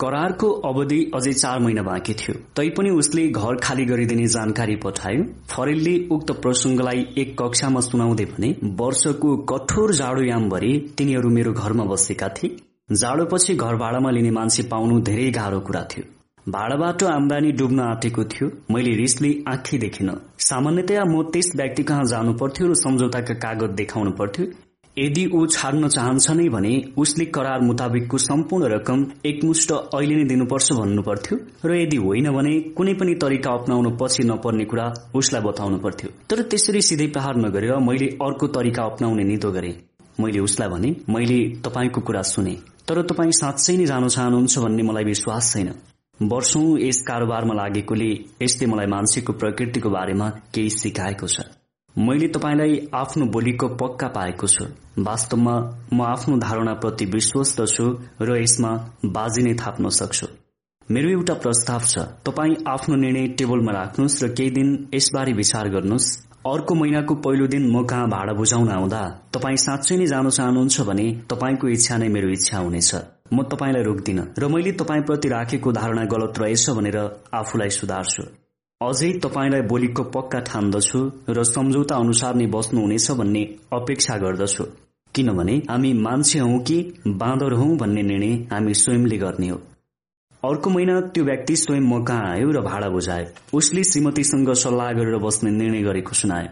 करारको 0.00 0.48
अवधि 0.68 0.98
अझै 1.14 1.32
चार 1.32 1.58
महिना 1.58 1.82
बाँकी 1.82 2.14
थियो। 2.14 2.34
तैपनि 2.56 2.90
उसले 2.90 3.26
घर 3.28 3.56
खाली 3.62 3.84
गरिदिने 3.84 4.26
जानकारी 4.26 4.76
पठायो। 4.76 5.24
फरेलले 5.48 5.94
उक्त 6.10 6.32
प्रसंगलाई 6.42 7.06
एक 7.18 7.36
कक्षामा 7.42 7.80
सुनाउँदै 7.80 8.24
भने 8.24 8.54
वर्षको 8.80 9.36
कठोर 9.52 9.92
जाडोयामभरि 9.92 10.72
तिनीहरू 10.98 11.30
मेरो 11.30 11.52
घरमा 11.52 11.84
बसेका 11.84 12.28
थिए। 12.28 12.56
जाडोपछि 12.92 13.54
घर 13.54 13.76
भाडामा 13.76 14.10
लिने 14.10 14.30
मान्छे 14.30 14.62
पाउनु 14.62 15.00
धेरै 15.00 15.30
गाह्रो 15.30 15.60
कुरा 15.60 15.82
थियो। 15.84 16.04
भाडाबाट 16.46 17.02
आमदानी 17.02 17.50
डुब्न 17.52 17.80
आँटेको 17.80 18.22
थियो। 18.24 18.46
मैले 18.70 18.90
रिसले 18.96 19.28
आँखी 19.48 19.78
देखिन। 19.78 20.10
सामान्यतया 20.38 21.04
म 21.04 21.22
त्यस 21.32 21.50
व्यक्ति 21.56 21.82
कहाँ 21.82 22.04
जानु 22.04 22.32
पर्थ्यो 22.34 22.66
र 22.68 22.74
सम्झौताका 22.76 23.34
कागज 23.34 23.70
देखाउनु 23.74 24.10
पर्थ्यो। 24.18 24.46
यदि 24.96 25.24
ऊ 25.26 25.46
छाड्न 25.46 25.88
चाहन्छ 25.88 26.30
नै 26.30 26.48
भने 26.48 26.72
उसले 26.96 27.24
करार 27.36 27.60
मुताबिकको 27.60 28.18
सम्पूर्ण 28.18 28.68
रकम 28.74 29.06
एकमुष्ट 29.24 29.72
अहिले 29.72 30.16
नै 30.16 30.24
दिनुपर्छ 30.24 30.72
भन्नु 30.72 31.02
पर्थ्यो 31.02 31.38
र 31.64 31.76
यदि 31.76 31.96
होइन 31.96 32.30
भने 32.32 32.52
कुनै 32.76 32.94
पनि 32.94 33.14
तरिका 33.24 33.50
अप्नाउनु 33.52 33.90
पछि 34.02 34.24
नपर्ने 34.24 34.64
कुरा 34.64 34.86
उसलाई 35.14 35.42
बताउनु 35.42 35.78
पर्थ्यो। 35.78 36.10
तर 36.28 36.42
त्यसरी 36.44 36.82
सिधै 36.82 37.06
प्रहार 37.16 37.40
नगरेर 37.46 37.74
मैले 37.88 38.10
अर्को 38.20 38.46
तरिका 38.58 38.84
अप्नाउने 38.84 39.24
निदो 39.24 39.50
गरे। 39.50 39.72
मैले 40.20 40.40
उसलाई 40.40 40.68
भने 40.68 40.94
मैले 41.08 41.40
तपाईँको 41.64 42.00
कुरा 42.02 42.22
सुने 42.34 42.54
तर 42.86 43.02
तपाईँ 43.08 43.32
साँच्चै 43.32 43.76
नै 43.76 43.86
जान 43.86 44.08
चाहनुहुन्छ 44.10 44.58
भन्ने 44.58 44.82
मलाई 44.82 45.04
विश्वास 45.04 45.52
छैन। 45.52 45.74
वर्षौं 46.20 46.78
यस 46.78 47.00
कारोबारमा 47.02 47.54
लागेकोले 47.54 48.10
यसले 48.42 48.66
मलाई 48.66 48.86
मान्छेको 48.86 49.32
प्रकृतिको 49.32 49.90
बारेमा 49.90 50.28
केही 50.54 50.70
सिकाएको 50.70 51.26
छ। 51.26 51.40
मैले 51.94 52.28
तपाईँलाई 52.28 52.76
आफ्नो 52.94 53.26
बोलीको 53.26 53.68
पक्का 53.80 54.08
पाएको 54.08 54.46
छु। 54.46 54.64
वास्तवमा 54.98 55.54
म 55.92 56.02
आफ्नो 56.02 56.36
धारणाप्रति 56.38 57.04
विश्वस्त 57.14 57.60
छु 57.68 57.86
र 58.20 58.36
यसमा 58.36 58.70
बाजी 59.16 59.42
नै 59.42 59.54
थाप्न 59.54 59.88
सक्छु। 59.98 60.26
मेरो 60.88 61.10
एउटा 61.10 61.34
प्रस्ताव 61.34 61.80
छ 61.86 62.06
तपाईँ 62.26 62.56
आफ्नो 62.68 62.96
निर्णय 62.96 63.26
टेबलमा 63.38 63.72
राख्नुहोस् 63.72 64.22
र 64.24 64.28
केही 64.34 64.50
दिन 64.50 64.70
यसबारे 64.94 65.32
विचार 65.32 65.68
गर्नुहोस्। 65.68 66.08
अर्को 66.46 66.74
महिनाको 66.74 67.14
पहिलो 67.24 67.46
दिन 67.46 67.70
म 67.70 67.84
कहाँ 67.86 68.08
भाडा 68.08 68.32
बुझाउन 68.32 68.70
आउँदा 68.70 69.02
तपाईँ 69.34 69.56
साँच्चै 69.56 69.96
नै 69.96 70.06
जान 70.06 70.30
चाहनुहुन्छ 70.30 70.80
भने 70.88 71.06
तपाईँको 71.30 71.68
इच्छा 71.68 71.96
नै 71.98 72.08
मेरो 72.08 72.28
इच्छा 72.28 72.58
हुनेछ। 72.58 72.94
म 73.32 73.42
तपाईँलाई 73.42 73.82
रोक्दिन 73.82 74.18
र 74.38 74.48
मैले 74.48 74.72
तपाईँप्रति 74.72 75.28
राखेको 75.28 75.72
धारणा 75.72 76.04
गलत 76.04 76.38
रहेछ 76.38 76.70
भनेर 76.70 76.96
आफूलाई 77.34 77.70
सुधार्छु। 77.70 78.22
अझै 78.80 79.10
तपाईँलाई 79.24 79.62
बोलीको 79.70 80.02
पक्का 80.14 80.40
ठान्दछु 80.40 81.00
र 81.28 81.44
सम्झौता 81.46 81.96
अनुसार 81.96 82.34
नै 82.34 82.46
बस्नुहुनेछ 82.46 83.10
भन्ने 83.10 83.42
अपेक्षा 83.72 84.16
गर्दछु। 84.18 84.64
किनभने 85.14 85.56
हामी 85.70 85.92
मान्छे 86.00 86.38
हौ 86.38 86.58
कि 86.68 86.76
बाँदर 87.06 87.52
हौ 87.54 87.66
भन्ने 87.76 88.02
निर्णय 88.02 88.34
हामी 88.52 88.74
स्वयंले 88.74 89.18
गर्ने 89.18 89.48
हो। 89.48 89.58
अर्को 90.42 90.70
महिना 90.70 91.00
त्यो 91.08 91.24
व्यक्ति 91.24 91.56
स्वयं 91.56 91.80
म 91.82 92.02
कहाँ 92.04 92.30
आयो 92.32 92.50
र 92.50 92.60
भाडा 92.60 92.88
बुझाए 92.90 93.26
उसले 93.54 93.84
श्रीमतीसँग 93.84 94.52
सल्लाह 94.64 94.92
गरेर 94.92 95.18
बस्ने 95.18 95.50
निर्णय 95.50 95.82
गरेको 95.82 96.14
सुनाए 96.14 96.48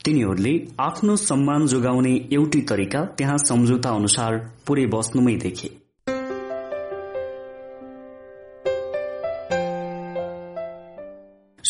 तिनीहरूले 0.00 0.54
आफ्नो 0.80 1.16
सम्मान 1.18 1.66
जोगाउने 1.66 2.16
एउटै 2.32 2.60
तरिका 2.70 3.04
त्यहाँ 3.18 3.38
सम्झौता 3.48 3.90
अनुसार 3.90 4.38
पुरै 4.66 4.86
बस्नुमै 4.86 5.36
देखे। 5.42 5.81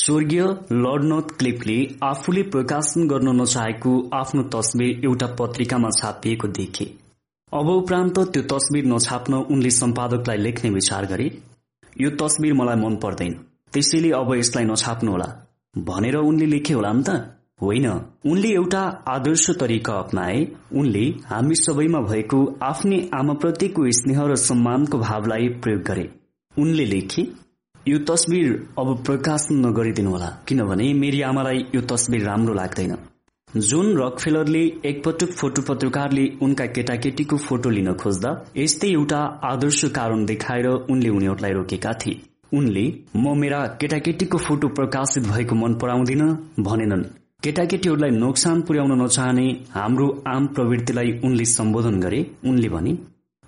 स्वर्गीय 0.03 0.43
लर्डनोथ 0.75 1.29
क्लिपले 1.39 1.75
आफूले 2.03 2.43
प्रकाशन 2.53 3.07
गर्न 3.09 3.35
नचाहेको 3.41 3.91
आफ्नो 4.15 4.43
तस्विर 4.55 5.05
एउटा 5.05 5.27
पत्रिकामा 5.39 5.91
छापिएको 5.91 6.49
देखे। 6.49 6.85
अब 7.53 7.69
उपरान्त 7.71 8.19
त्यो 8.35 8.43
तस्विर 8.53 8.87
नछाप्न 8.87 9.35
उनले 9.53 9.71
सम्पादकलाई 9.71 10.39
लेख्ने 10.39 10.71
विचार 10.71 11.07
गरे। 11.07 11.27
यो 11.97 12.11
तस्विर 12.23 12.55
मलाई 12.55 12.77
मन 12.77 12.97
पर्दैन। 12.97 13.33
त्यसैले 13.73 14.11
अब 14.13 14.35
यसलाई 14.35 14.65
नछाप्नुहोला 14.65 15.29
भनेर 15.75 16.17
उनले 16.23 16.47
लेखे 16.47 16.75
होला 16.75 16.93
नि 16.93 17.03
त। 17.03 17.17
होइन 17.63 17.87
उनले 17.87 18.49
एउटा 18.55 18.83
आदर्श 19.09 19.47
तरिका 19.61 19.99
अप्नाए। 19.99 20.41
उनले 20.75 21.05
हामी 21.27 21.55
सबैमा 21.55 22.01
भएको 22.11 22.41
आफ्नै 22.63 23.01
आमाप्रतिको 23.21 23.87
स्नेह 24.01 24.21
र 24.25 24.41
सम्मानको 24.49 24.99
भावलाई 24.99 25.49
प्रयोग 25.63 25.83
गरे। 25.83 26.09
उनले 26.55 26.85
लेखे 26.87 27.23
यो 27.89 27.99
तस्विर 27.99 28.51
अब 28.79 28.89
प्रकाशन 29.05 29.55
नगरिदिनुहोला 29.67 30.27
किनभने 30.49 30.93
मेरी 30.95 31.21
आमालाई 31.23 31.59
यो 31.75 31.81
तस्विर 31.91 32.23
राम्रो 32.23 32.55
लाग्दैन। 32.55 32.93
जुन 33.49 33.87
रकफेलरले 33.99 34.61
एकपटक 34.91 35.33
फोटो 35.33 35.63
पत्रकारले 35.63 36.27
उनका 36.43 36.67
केटाकेटीको 36.67 37.37
फोटो 37.37 37.71
लिन 37.71 37.93
खोज्दा 37.95 38.31
यस्तै 38.57 38.89
एउटा 38.89 39.19
आदर्श 39.45 39.85
कारण 39.97 40.25
देखाएर 40.25 40.67
उनले 40.67 41.09
उनीहरूलाई 41.09 41.53
रोकेका 41.53 41.93
थिए। 42.01 42.21
उनले 42.53 42.85
म 43.17 43.35
मेरा 43.41 43.61
केटाकेटीको 43.81 44.39
फोटो 44.39 44.69
प्रकाशित 44.79 45.27
भएको 45.27 45.55
मन 45.55 45.75
पराउँदिन 45.83 46.23
भनेनन्। 46.61 47.05
केटाकेटीहरूलाई 47.43 48.11
नोक्सान 48.17 48.63
पुर्याउन 48.63 49.03
नचाहने 49.03 49.49
हाम्रो 49.75 50.09
आम 50.29 50.47
प्रवृत्तिलाई 50.55 51.19
उनले 51.25 51.45
सम्बोधन 51.57 52.01
गरे। 52.01 52.25
उनले 52.47 52.69
भने 52.69 52.97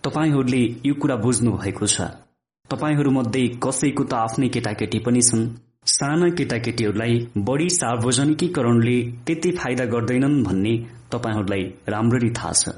तपाईँहरूले 0.05 0.63
यो 0.87 0.95
कुरा 1.01 1.17
बुझ्नु 1.25 1.57
भएको 1.57 1.87
छ। 1.87 2.11
तपाईँहरूमध्ये 2.71 3.49
कसैको 3.65 4.05
त 4.05 4.15
आफ्नै 4.15 4.49
केटाकेटी 4.49 4.99
पनि 4.99 5.23
छन्। 5.23 5.43
साना 5.87 6.29
केटाकेटीहरूलाई 6.31 7.19
बढी 7.39 7.69
सार्वजनिकीकरणले 7.71 8.97
त्यति 9.27 9.51
फाइदा 9.53 9.85
गर्दैनन् 9.85 10.43
भन्ने 10.45 10.75
तपाईँहरूलाई 11.13 11.65
राम्ररी 11.89 12.31
थाहा 12.31 12.53
छ। 12.53 12.75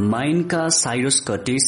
माइनका 0.00 0.68
Cyrus 0.74 1.20
Curtis 1.28 1.66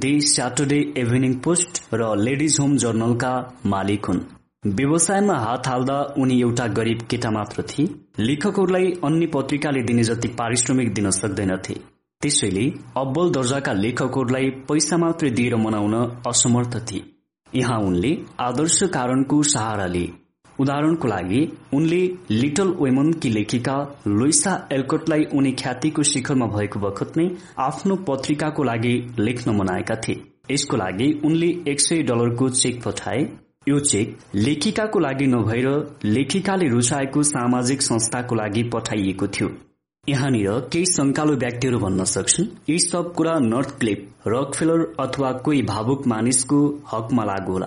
the 0.00 0.20
Saturday 0.26 0.80
evening 0.98 1.34
post 1.40 1.82
र 1.94 2.14
लेडिज 2.18 2.56
होम 2.60 2.76
जर्नलका 2.76 3.32
मालिक 3.66 4.06
हुन्। 4.06 4.20
व्यवसायमा 4.66 5.34
हात 5.36 5.66
हाल्दा 5.68 5.94
उनी 6.18 6.40
एउटा 6.42 6.66
गरिब 6.76 7.00
केटा 7.10 7.30
मात्र 7.30 7.62
थिए। 7.62 7.86
लेखकहरूलाई 8.18 8.86
अन्य 9.04 9.26
पत्रिकाले 9.34 9.82
दिने 9.82 10.02
जति 10.02 10.28
पारिश्रमिक 10.38 10.92
दिन 10.94 11.10
सक्दैनथे 11.10 11.74
त्यसैले 12.22 12.64
अब्बल 12.96 13.30
दर्जाका 13.30 13.72
लेखकहरूलाई 13.74 14.48
पैसा 14.68 14.96
मात्रै 14.96 15.30
दिएर 15.30 15.56
मनाउन 15.56 15.94
असमर्थ 16.26 16.76
थिए। 16.90 17.04
यहाँ 17.52 17.78
उनले 17.80 18.16
आदर्श 18.40 18.78
कारणको 18.94 19.42
सहारा 19.52 19.86
लिए। 19.86 20.12
उदाहरणको 20.58 21.08
लागि 21.08 21.42
उनले 21.74 22.00
लिटल 22.30 22.74
वेमनकी 22.80 23.30
लेखिका 23.30 23.76
लुइसा 24.08 24.56
एल्कोटलाई 24.72 25.24
उनी 25.34 25.52
ख्यातिको 25.60 26.02
शिखरमा 26.12 26.46
भएको 26.56 26.80
बखत 26.80 27.16
नै 27.16 27.30
आफ्नो 27.68 27.96
पत्रिकाको 28.08 28.62
लागि 28.64 28.96
लेख्न 29.18 29.56
मनाएका 29.60 29.96
थिए। 30.08 30.22
यसको 30.50 30.76
लागि 30.76 31.12
उनले 31.24 31.56
एक 31.68 31.80
सय 31.80 32.02
डलरको 32.02 32.48
चेक 32.56 32.84
पठाए। 32.84 33.24
यो 33.68 33.78
चेक 33.80 34.16
लेखिकाको 34.34 34.98
लागि 34.98 35.26
नभएर 35.26 35.68
लेखिकाले 36.04 36.68
रुचाएको 36.68 37.22
सामाजिक 37.22 37.82
संस्थाको 37.82 38.34
लागि 38.34 38.62
पठाइएको 38.62 39.26
थियो। 39.26 39.48
यहाँनिर 40.08 40.58
केही 40.72 40.86
शंकालु 40.86 41.36
व्यक्तिहरू 41.36 41.78
भन्न 41.78 42.04
सक्छन् 42.04 42.46
यी 42.70 42.78
सब 42.78 43.12
कुरा 43.14 43.38
नर्थ 43.38 43.78
क्लिप 43.78 44.08
रकफेलर 44.26 44.84
अथवा 45.00 45.32
कोही 45.44 45.62
भावुक 45.62 46.06
मानिसको 46.06 46.58
हकमा 46.92 47.24
लागू 47.24 47.52
होला। 47.52 47.66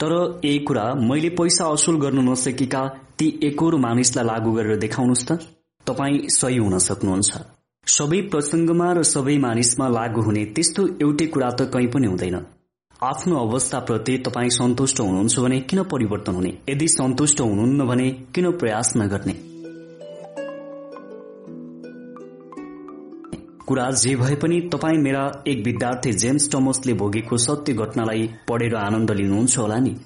तर 0.00 0.40
यही 0.44 0.58
कुरा 0.58 0.84
मैले 1.02 1.28
पैसा 1.30 1.64
असुल 1.72 2.00
गर्न 2.00 2.28
नसकेका 2.30 2.82
ती 3.18 3.28
एकहोरो 3.42 3.78
मानिसलाई 3.78 4.26
लागू 4.26 4.52
गरेर 4.52 4.76
देखाउनुहोस् 4.78 5.26
त। 5.28 5.38
तपाईँ 5.86 6.18
सही 6.30 6.56
हुन 6.56 6.78
सक्नुहुन्छ। 6.78 7.44
सबै 7.86 8.20
प्रसंगमा 8.32 8.92
र 8.92 9.02
सबै 9.04 9.38
मानिसमा 9.38 9.88
लागू 9.88 10.20
हुने 10.22 10.44
त्यस्तो 10.54 10.88
एउटै 11.02 11.26
कुरा 11.26 11.50
त 11.50 11.70
कहीँ 11.72 11.86
पनि 11.86 12.06
हुँदैन। 12.06 12.36
आफ्नो 13.02 13.36
अवस्थाप्रति 13.36 14.18
तपाईँ 14.18 14.50
सन्तुष्ट 14.50 15.00
हुनुहुन्छ 15.00 15.38
भने 15.38 15.60
किन 15.60 15.82
परिवर्तन 15.82 16.32
हुने? 16.32 16.58
यदि 16.68 16.88
सन्तुष्ट 16.88 17.40
हुनुहुन्न 17.40 17.86
भने 17.86 18.10
किन 18.10 18.50
प्रयास 18.50 18.92
नगर्ने? 18.96 19.32
कुरा 23.66 23.90
जे 23.90 24.16
भए 24.16 24.34
पनि 24.34 24.60
तपाईँ 24.72 24.98
मेरा 24.98 25.42
एक 25.48 25.64
विद्यार्थी 25.64 26.12
जेम्स 26.12 26.52
टमसले 26.52 26.92
भोगेको 26.92 27.36
सत्य 27.36 27.72
घटनालाई 27.72 28.30
पढेर 28.48 28.74
आनन्द 28.74 29.10
लिनुहुन्छ 29.10 29.58
होला 29.58 29.78
नि। 29.78 29.96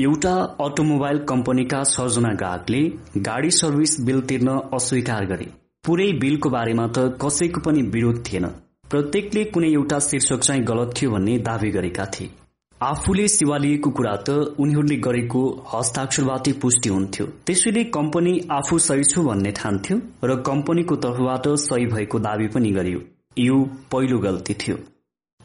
एउटा 0.00 0.34
अटोमोबाइल 0.60 1.18
कम्पनीका 1.18 1.82
छजना 1.84 2.34
ग्राहकले 2.34 2.82
गाड़ी 3.16 3.50
सर्भिस 3.50 4.00
बिल 4.00 4.20
तिर्न 4.20 4.60
अस्वीकार 4.74 5.26
गरे। 5.26 5.52
पूरै 5.86 6.12
बिलको 6.12 6.50
बारेमा 6.50 6.86
त 6.86 7.18
कसैको 7.24 7.60
पनि 7.60 7.82
विरोध 7.82 8.24
थिएन। 8.26 8.46
प्रत्येकले 8.90 9.42
कुनै 9.44 9.68
एउटा 9.70 9.98
शीर्षक 10.00 10.40
चाहिँ 10.42 10.62
गलत 10.64 10.94
थियो 10.96 11.10
भन्ने 11.10 11.36
दावी 11.38 11.70
गरेका 11.70 12.04
थिए। 12.14 12.30
आफूले 12.80 13.26
सेवा 13.28 13.56
लिएको 13.56 13.90
कुरा 13.90 14.14
त 14.16 14.30
उनीहरूले 14.58 14.96
गरेको 14.96 15.42
हस्ताक्षरबाटै 15.74 16.52
पुष्टि 16.62 16.88
हुन्थ्यो। 16.88 17.26
त्यसैले 17.46 17.84
कम्पनी 17.96 18.32
आफू 18.50 18.78
सही 18.78 19.04
छु 19.04 19.22
भन्ने 19.22 19.52
ठान्थ्यो 19.52 19.98
र 20.24 20.36
कम्पनीको 20.42 20.96
तर्फबाट 21.04 21.46
सही 21.66 21.86
भएको 21.86 22.18
दावी 22.18 22.48
पनि 22.48 22.70
गरियो। 22.70 23.00
यो 23.38 23.60
पहिलो 23.92 24.18
गल्ती 24.18 24.54
थियो। 24.54 24.76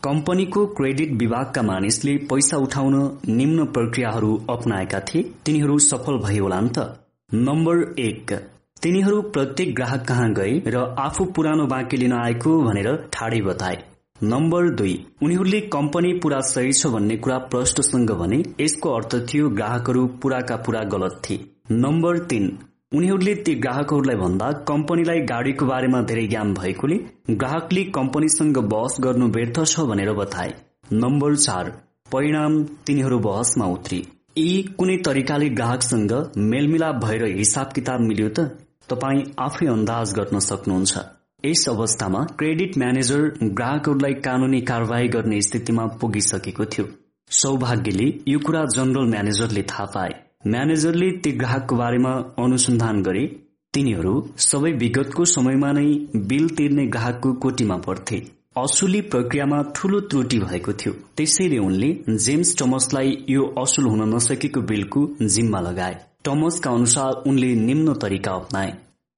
कम्पनीको 0.03 0.65
क्रेडिट 0.77 1.11
विभागका 1.21 1.61
मानिसले 1.61 2.17
पैसा 2.31 2.57
उठाउन 2.57 2.97
निम्न 3.29 3.65
प्रक्रियाहरू 3.77 4.31
अप्नाएका 4.49 4.99
थिए। 5.07 5.31
तिनीहरू 5.45 5.77
सफल 5.91 6.17
भए 6.25 6.37
होला 6.37 6.61
त। 6.67 6.89
नम्बर 7.33 7.85
एक। 7.99 8.37
तिनीहरू 8.81 9.21
प्रत्येक 9.35 9.73
ग्राहक 9.75 10.03
कहाँ 10.07 10.31
गए 10.33 10.51
र 10.67 10.77
आफू 10.99 11.25
पुरानो 11.35 11.65
बाँकी 11.67 11.97
लिन 11.97 12.13
आएको 12.13 12.51
भनेर 12.63 12.87
ठाडै 13.13 13.41
बताए। 13.41 13.77
नम्बर 14.23 14.69
दुई 14.79 14.93
उनीहरूले 15.23 15.59
कम्पनी 15.73 16.11
पूरा 16.19 16.39
सही 16.49 16.73
छ 16.73 16.87
भन्ने 16.93 17.15
कुरा 17.17 17.37
प्रष्टसँग 17.53 18.11
भने 18.19 18.37
यसको 18.59 18.91
अर्थ 18.95 19.15
थियो 19.31 19.49
ग्राहकहरू 19.51 20.05
पूराका 20.21 20.55
पूरा 20.65 20.83
गलत 20.91 21.21
थिए। 21.25 21.39
नम्बर 21.71 22.19
तीन 22.31 22.45
उनीहरूले 22.91 23.33
ती 23.45 23.55
ग्राहकहरूलाई 23.63 24.17
भन्दा 24.17 24.51
कम्पनीलाई 24.67 25.21
गाड़ीको 25.31 25.65
बारेमा 25.65 26.01
धेरै 26.11 26.25
ज्ञान 26.27 26.53
भएकोले 26.53 26.97
ग्राहकले 27.31 27.83
कम्पनीसँग 27.97 28.57
बहस 28.73 28.97
गर्नु 28.99 29.27
व्यर्थ 29.37 29.63
छ 29.63 29.87
भनेर 29.91 30.11
बताए। 30.19 30.53
नम्बर 30.93 31.35
चार 31.37 31.71
परिणाम 32.11 32.63
तिनीहरू 32.87 33.19
बहसमा 33.19 33.71
उत्रे। 33.77 33.99
यी 34.37 34.61
कुनै 34.77 34.97
तरिकाले 35.05 35.49
ग्राहकसँग 35.57 36.13
मेलमिलाप 36.53 37.03
भएर 37.05 37.25
हिसाब 37.37 37.73
किताब 37.75 38.01
मिल्यो 38.01 38.29
त? 38.29 38.47
तपाईँ 38.89 39.21
आफै 39.39 39.65
अन्दाज 39.67 40.13
गर्न 40.13 40.39
सक्नुहुन्छ। 40.39 40.97
यस 41.45 41.63
अवस्थामा 41.69 42.19
क्रेडिट 42.39 42.77
म्यानेजर 42.77 43.21
ग्राहकहरूलाई 43.43 44.13
कानूनी 44.25 44.61
कार्यवाही 44.61 45.07
गर्ने 45.07 45.41
स्थितिमा 45.41 45.85
पुगिसकेको 46.01 46.65
थियो। 46.65 46.85
सौभाग्यले 47.31 48.07
यो 48.27 48.39
कुरा 48.39 48.63
जनरल 48.75 49.09
म्यानेजरले 49.09 49.63
थाहा 49.63 49.85
पाए। 49.85 50.13
म्यानेजरले 50.47 51.11
ती 51.23 51.31
ग्राहकको 51.31 51.75
बारेमा 51.75 52.13
अनुसन्धान 52.39 53.01
गरे। 53.01 53.25
तिनीहरू 53.73 54.13
सबै 54.37 54.71
विगतको 54.71 55.25
समयमा 55.25 55.71
नै 55.71 55.87
बिल 56.29 56.49
तिर्ने 56.49 56.85
ग्राहकको 56.87 57.33
कोटीमा 57.43 57.77
पर्थे। 57.77 58.23
असुली 58.57 59.01
प्रक्रियामा 59.11 59.61
ठूलो 59.75 59.99
त्रुटि 59.99 60.39
भएको 60.39 60.73
थियो। 60.73 60.93
त्यसैले 61.17 61.57
उनले 61.57 61.89
जेम्स 62.25 62.55
टमसलाई 62.57 63.09
यो 63.29 63.53
असुल 63.63 63.85
हुन 63.85 64.13
नसकेको 64.15 64.61
बिलको 64.61 65.01
जिम्मा 65.21 65.59
लगाए। 65.59 65.95
टमसका 66.25 66.71
अनुसार 66.71 67.23
उनले 67.27 67.53
निम्न 67.55 67.93
तरिका 67.93 68.31
अप्नाए। 68.31 68.73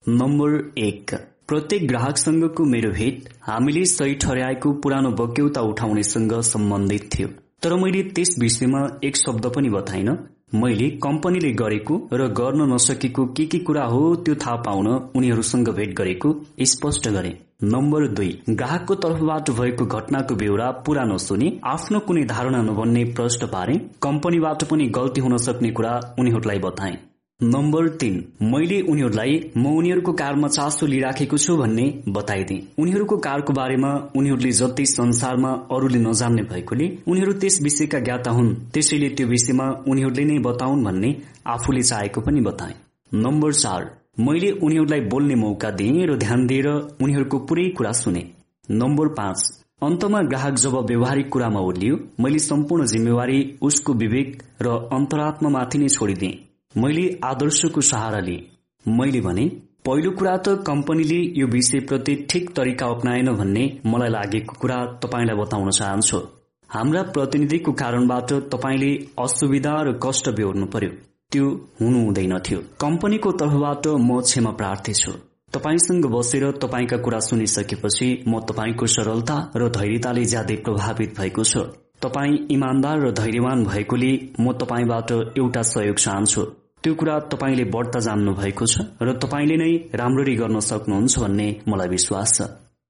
नम्बर 0.06 0.56
एक 0.78 1.14
प्रत्येक 1.48 1.88
ग्राहकसँगको 1.88 2.66
मेरो 2.66 2.90
भेट 2.92 3.30
हामीले 3.42 3.84
सही 3.86 4.16
ठहराएको 4.16 4.72
पुरानो 4.84 5.12
बक्यौता 5.12 5.62
उठाउनेसँग 5.62 6.34
सम्बन्धित 6.44 7.10
थियो। 7.14 7.28
तर 7.64 7.76
मैले 7.76 8.04
त्यस 8.12 8.36
विषयमा 8.40 8.82
एक 9.04 9.18
शब्द 9.18 9.46
पनि 9.56 9.70
बताइन। 9.70 10.10
मैले 10.56 10.90
कम्पनीले 11.04 11.52
गरेको 11.54 11.96
र 12.14 12.28
गर्न 12.34 12.74
नसकेको 12.74 13.26
के 13.38 13.46
के 13.46 13.60
कुरा 13.60 13.86
हो 13.86 14.16
त्यो 14.16 14.36
थाहा 14.36 14.56
पाउन 14.68 14.88
उनीहरूसँग 15.16 15.70
भेट 15.70 15.98
गरेको 15.98 16.36
स्पष्ट 16.66 17.08
गरे। 17.10 17.38
नम्बर 17.60 18.06
दुई 18.08 18.30
ग्राहकको 18.50 18.96
तर्फबाट 18.96 19.50
भएको 19.50 19.86
घटनाको 19.88 20.36
बेहोरा 20.36 20.66
पूरा 20.86 21.04
नसुने 21.04 21.48
आफ्नो 21.66 22.00
कुनै 22.00 22.24
धारणा 22.26 22.62
नबन्ने 22.62 23.04
प्रश्न 23.14 23.48
पारे 23.48 23.78
कम्पनीबाट 24.02 24.64
पनि 24.64 24.86
गल्ती 24.98 25.22
हुन 25.22 25.38
सक्ने 25.38 25.72
कुरा 25.72 25.94
उनीहरूलाई 26.20 26.60
बताए। 26.60 26.92
नम्बर 27.40 27.90
तीन 27.98 28.22
मैले 28.44 28.80
उनीहरूलाई 28.84 29.34
म 29.58 29.74
उनीहरूको 29.74 30.14
कारमा 30.14 30.48
चासो 30.48 30.86
लिइराखेको 30.86 31.38
छु 31.38 31.58
भन्ने 31.58 31.86
बताइदिए। 32.10 32.68
उनीहरूको 32.78 33.18
कारको 33.26 33.54
बारेमा 33.54 33.92
उनीहरूले 34.16 34.52
जति 34.62 34.86
संसारमा 34.88 35.52
अरूले 35.72 36.00
नजान्ने 36.00 36.44
भएकोले 36.54 36.94
उनीहरू 37.08 37.34
त्यस 37.42 37.62
विषयका 37.64 38.00
ज्ञाता 38.00 38.32
हुन् 38.32 38.56
त्यसैले 38.74 39.10
त्यो 39.18 39.28
विषयमा 39.28 39.72
उनीहरूले 39.88 40.26
नै 40.26 40.40
बताउन् 40.46 40.84
भन्ने 40.86 41.16
आफूले 41.48 41.82
चाहेको 41.84 42.22
पनि 42.22 42.42
बताए। 42.44 42.74
नम्बर 43.12 43.54
चार 43.56 43.92
मैले 44.18 44.50
उनीहरूलाई 44.52 45.00
बोल्ने 45.10 45.36
मौका 45.36 45.70
दिएँ 45.72 46.06
र 46.08 46.16
ध्यान 46.18 46.46
दिएर 46.48 46.68
उनीहरूको 46.68 47.40
पुरै 47.40 47.66
कुरा 47.78 47.92
सुने। 47.92 48.24
नम्बर 48.70 49.08
पाँच। 49.14 49.42
अन्तमा 49.82 50.22
ग्राहक 50.22 50.54
जब 50.54 50.76
व्यवहारिक 50.88 51.30
कुरामा 51.30 51.60
ओर्लियो 51.60 51.98
मैले 52.20 52.40
सम्पूर्ण 52.40 52.86
जिम्मेवारी 52.86 53.38
उसको 53.62 53.94
विवेक 53.94 54.42
र 54.62 54.70
अन्तरात्मामाथि 54.94 55.78
नै 55.78 55.88
छोडिदिए। 55.88 56.40
मैले 56.76 57.04
आदर्शको 57.24 57.82
सहारा 57.82 58.20
लिएँ। 58.20 58.42
मैले 58.86 59.22
भने 59.22 59.46
पहिलो 59.86 60.12
कुरा 60.12 60.36
त 60.38 60.64
कम्पनीले 60.68 61.20
यो 61.40 61.48
विषयप्रति 61.48 62.16
ठिक 62.30 62.50
तरिका 62.56 62.86
अप्नाएन 62.88 63.34
भन्ने 63.34 63.66
मलाई 63.86 64.10
लागेको 64.10 64.58
कुरा 64.62 64.80
तपाईँलाई 65.04 65.38
बताउन 65.38 65.70
चाहन्छु। 65.72 66.22
हाम्रा 66.70 67.04
प्रतिनिधिको 67.14 67.72
कारणबाट 67.82 68.34
तपाईँले 68.54 68.92
असुविधा 69.20 69.76
र 69.82 70.00
कष्ट 70.04 70.30
बेहोर्नु 70.30 70.66
पर्यो। 70.74 70.92
त्यो 71.32 71.48
हुनु 71.82 72.00
हुँदैन 72.04 72.38
थियो। 72.40 72.60
कम्पनीको 72.82 73.32
तर्फबाट 73.40 73.88
म 73.88 74.20
क्षमा 74.22 74.52
प्रार्थी 74.52 74.94
छु। 74.94 75.12
तपाईँसँग 75.54 76.06
बसेर 76.06 76.46
तपाईँका 76.62 76.98
कुरा 76.98 77.20
सुनिसकेपछि 77.20 78.08
म 78.28 78.40
तपाईँको 78.40 78.88
सरलता 78.88 79.36
र 79.56 79.70
धैर्यताले 79.70 80.24
ज्यादै 80.26 80.56
प्रभावित 80.66 81.16
भएको 81.20 81.44
छु। 81.44 81.62
तपाईँ 82.02 82.38
इमान्दार 82.52 83.00
र 83.00 83.12
धैर्यवान 83.12 83.64
भएकोले 83.64 84.12
म 84.40 84.54
तपाईँबाट 84.54 85.12
एउटा 85.38 85.62
सहयोग 85.64 85.98
चाहन्छु। 85.98 86.44
त्यो 86.84 86.94
कुरा 86.96 87.20
तपाईँले 87.32 87.64
बढ्ता 87.74 88.00
जान्नु 88.00 88.34
भएको 88.34 88.66
छ 88.66 88.88
र 89.02 89.14
तपाईँले 89.20 89.58
नै 89.58 89.72
राम्ररी 89.94 90.36
गर्न 90.36 90.60
सक्नुहुन्छ 90.64 91.20
भन्ने 91.20 91.48
मलाई 91.68 91.88
विश्वास 91.88 92.38
छ। 92.38 92.48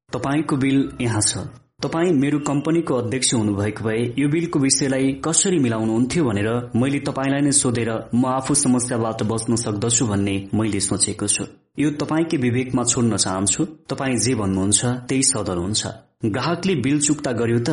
तपाईँको 0.10 0.56
बिल 0.56 0.78
यहाँ 1.02 1.22
छ। 1.22 1.48
तपाईँ 1.84 2.12
मेरो 2.12 2.38
कम्पनीको 2.40 2.96
अध्यक्ष 2.96 3.34
हुनुभएको 3.34 3.84
भए 3.84 3.98
यो 4.20 4.28
बिलको 4.30 4.60
विषयलाई 4.60 5.12
कसरी 5.26 5.58
मिलाउनुहुन्थ्यो 5.60 6.24
भनेर 6.26 6.48
मैले 6.76 7.00
तपाईँलाई 7.00 7.42
नै 7.42 7.52
सोधेर 7.52 7.90
म 8.16 8.26
आफू 8.26 8.54
समस्याबाट 8.54 9.22
बच्न 9.24 9.56
सक्दछु 9.56 10.08
भन्ने 10.08 10.34
मैले 10.54 10.80
सोचेको 10.80 11.28
छु। 11.28 11.44
यो 11.80 11.90
तपाईँकै 12.02 12.38
विवेकमा 12.38 12.84
छोड्न 12.84 13.18
चाहन्छु। 13.18 13.66
तपाईँ 13.90 14.18
जे 14.18 14.34
भन्नुहुन्छ 14.36 14.86
त्यही 15.10 15.24
सदर 15.24 15.58
हुन्छ। 15.58 15.88
ग्राहकले 16.26 16.76
बिल 16.76 17.00
चुक्ता 17.00 17.32
गर्यो 17.32 17.60
त? 17.60 17.70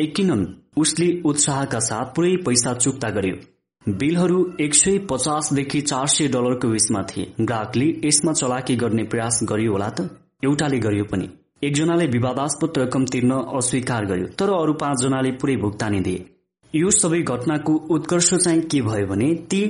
यकिनन 0.00 0.46
उसले 0.76 1.08
उत्साहका 1.24 1.80
साथ 1.88 2.14
पुरै 2.16 2.30
पैसा 2.46 2.74
चुक्ता 2.74 3.10
गर्यो। 3.10 3.36
बिलहरू 3.86 4.38
एक 4.60 4.74
सय 4.74 4.98
पचासदेखि 5.10 5.80
चार 5.80 6.06
सय 6.06 6.28
डलरको 6.28 6.68
बिचमा 6.68 7.02
थिए। 7.02 7.32
ग्राहकले 7.40 7.90
यसमा 8.04 8.32
चलाकी 8.32 8.76
गर्ने 8.76 9.04
प्रयास 9.04 9.40
गरियो 9.52 9.72
होला 9.72 9.90
त? 9.90 10.08
एउटाले 10.44 10.78
गरियो 10.78 11.04
पनि। 11.04 11.28
एकजनाले 11.62 12.06
विवादास्पद 12.06 12.78
रकम 12.78 13.04
तिर्न 13.04 13.38
अस्वीकार 13.58 14.04
गर्यो 14.06 14.26
तर 14.38 14.50
अरू 14.52 14.72
पाँचजनाले 14.72 15.30
पुरै 15.32 15.56
भुक्तानी 15.56 16.00
दिए। 16.00 16.24
यो 16.74 16.90
सबै 16.90 17.20
घटनाको 17.22 17.74
उत्कर्ष 17.90 18.28
चाहिँ 18.34 18.60
के 18.62 18.80
भयो 18.82 19.06
भने 19.06 19.34
ती 19.50 19.60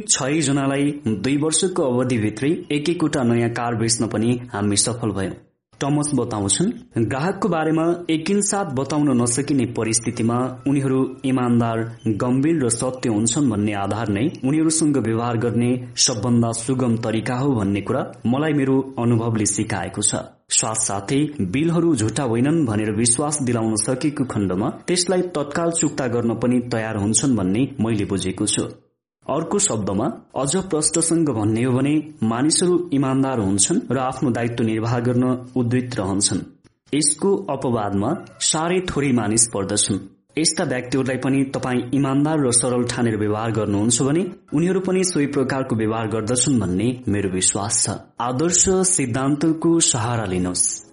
जनालाई 0.42 0.90
दुई 1.06 1.36
वर्षको 1.36 1.82
अवधिभित्रै 1.84 2.50
एक 2.72 2.88
एकवटा 2.88 3.22
नयाँ 3.22 3.50
कार 3.50 3.74
बेच्न 3.74 4.06
पनि 4.06 4.38
हामी 4.52 4.76
सफल 4.76 5.10
भयौं। 5.10 5.32
टमस 5.80 6.10
बताउँछन्। 6.14 6.70
ग्राहकको 7.04 7.48
बारेमा 7.48 7.84
एकिनसाथ 8.10 8.72
बताउन 8.74 9.10
नसकिने 9.20 9.66
परिस्थितिमा 9.76 10.38
उनीहरू 10.66 11.00
इमान्दार 11.24 11.78
गम्भीर 12.22 12.64
र 12.64 12.68
सत्य 12.70 13.10
हुन्छन् 13.10 13.50
भन्ने 13.50 13.74
आधार 13.82 14.08
नै 14.08 14.24
उनीहरूसँग 14.44 14.96
व्यवहार 15.06 15.36
गर्ने 15.38 15.70
सबभन्दा 15.96 16.50
सुगम 16.60 16.96
तरिका 17.04 17.36
हो 17.36 17.54
भन्ने 17.54 17.80
कुरा 17.80 18.02
मलाई 18.26 18.52
मेरो 18.52 18.76
अनुभवले 18.98 19.46
सिकाएको 19.48 20.02
छ। 20.02 20.24
साथसाथै 20.50 21.20
बिलहरू 21.52 21.94
झुटा 21.94 22.24
होइनन् 22.24 22.64
भनेर 22.66 22.90
विश्वास 22.96 23.42
दिलाउन 23.42 23.74
सकेको 23.76 24.24
खण्डमा 24.24 24.68
त्यसलाई 24.86 25.22
तत्काल 25.36 25.70
चुक्ता 25.80 26.06
गर्न 26.08 26.34
पनि 26.34 26.60
तयार 26.72 26.96
हुन्छन् 26.96 27.36
भन्ने 27.36 27.62
मैले 27.80 28.04
बुझेको 28.04 28.46
छु। 28.46 28.64
अर्को 29.28 29.58
शब्दमा 29.58 30.06
अझ 30.36 30.56
प्रष्टसँग 30.56 31.28
भन्ने 31.28 31.62
हो 31.62 31.72
भने 31.72 31.94
मानिसहरू 32.22 32.78
इमान्दार 32.92 33.38
हुन्छन् 33.38 33.80
र 33.92 33.98
आफ्नो 33.98 34.30
दायित्व 34.30 34.64
निर्वाह 34.64 34.98
गर्न 35.00 35.24
उद्वित 35.56 35.96
रहन्छन्। 36.00 36.40
यसको 36.94 37.36
अपवादमा 37.50 38.14
साह्रै 38.40 38.80
थोरै 38.90 39.12
मानिस 39.12 39.46
पर्दछन्। 39.48 39.98
यस्ता 40.38 40.64
व्यक्तिहरूलाई 40.64 41.16
पनि 41.16 41.44
तपाईँ 41.54 41.82
इमान्दार 41.94 42.46
र 42.46 42.50
सरल 42.52 42.84
ठानेर 42.84 43.16
व्यवहार 43.18 43.50
गर्नुहुन्छ 43.52 44.02
भने 44.02 44.26
उनीहरू 44.54 44.80
पनि 44.80 45.04
सोही 45.04 45.26
प्रकारको 45.26 45.76
व्यवहार 45.76 46.08
गर्दछन् 46.08 46.60
भन्ने 46.60 46.88
मेरो 47.08 47.30
विश्वास 47.30 47.84
छ। 47.84 48.00
आदर्श 48.20 48.64
सिद्धान्तको 48.96 49.80
सहारा 49.80 50.24
लिनुहोस्। 50.24 50.87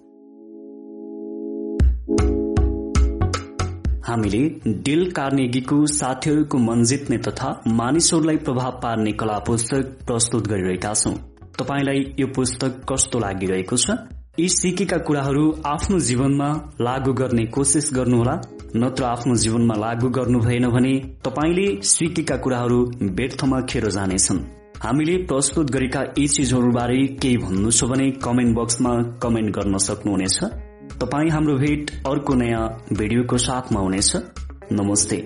हामीले 4.06 4.38
डिल 4.82 5.10
कार्नेगीको 5.10 5.76
साथीहरूको 5.86 6.58
मन 6.58 6.82
जित्ने 6.84 7.16
तथा 7.18 7.48
मानिसहरूलाई 7.68 8.36
प्रभाव 8.36 8.70
पार्ने 8.82 9.12
कला 9.12 9.38
पुस्तक 9.38 9.96
प्रस्तुत 10.06 10.46
गरिरहेका 10.46 10.92
छौं। 10.94 11.12
तपाईँलाई 11.58 12.04
यो 12.20 12.26
पुस्तक 12.26 12.84
कस्तो 12.88 13.18
लागिरहेको 13.18 13.76
छ? 13.76 13.96
यी 14.40 14.48
सिकेका 14.48 14.98
कुराहरू 14.98 15.44
आफ्नो 15.66 15.98
जीवनमा 15.98 16.48
लागू 16.80 17.12
गर्ने 17.12 17.44
कोसिस 17.46 17.90
गर्नुहोला। 17.94 18.34
नत्र 18.76 19.04
आफ्नो 19.04 19.34
जीवनमा 19.36 19.74
लागू 19.74 20.08
गर्नु 20.08 20.38
भएन 20.38 20.68
भने 20.68 20.94
तपाईँले 21.24 21.66
सिकेका 21.82 22.36
कुराहरू 22.36 22.78
व्यर्थमा 23.02 23.60
खेर 23.60 23.88
जानेछन्। 23.90 24.38
हामीले 24.82 25.16
प्रस्तुत 25.24 25.70
गरेका 25.70 26.02
यी 26.18 26.28
चिजहरूबारे 26.28 27.02
केही 27.22 27.36
भन्नु 27.36 27.70
छ 27.70 27.90
भने 27.90 28.10
कमेन्ट 28.22 28.56
बक्समा 28.56 28.94
कमेन्ट 29.22 29.54
गर्न 29.56 29.78
सक्नुहुनेछ। 29.78 30.38
तपाईँ 31.00 31.30
हाम्रो 31.30 31.54
भेट 31.54 31.90
अर्को 32.06 32.34
नयाँ 32.34 32.84
भिडियोको 32.92 33.38
साथमा 33.38 33.80
हुनेछ। 33.80 34.16
नमस्ते। 34.72 35.16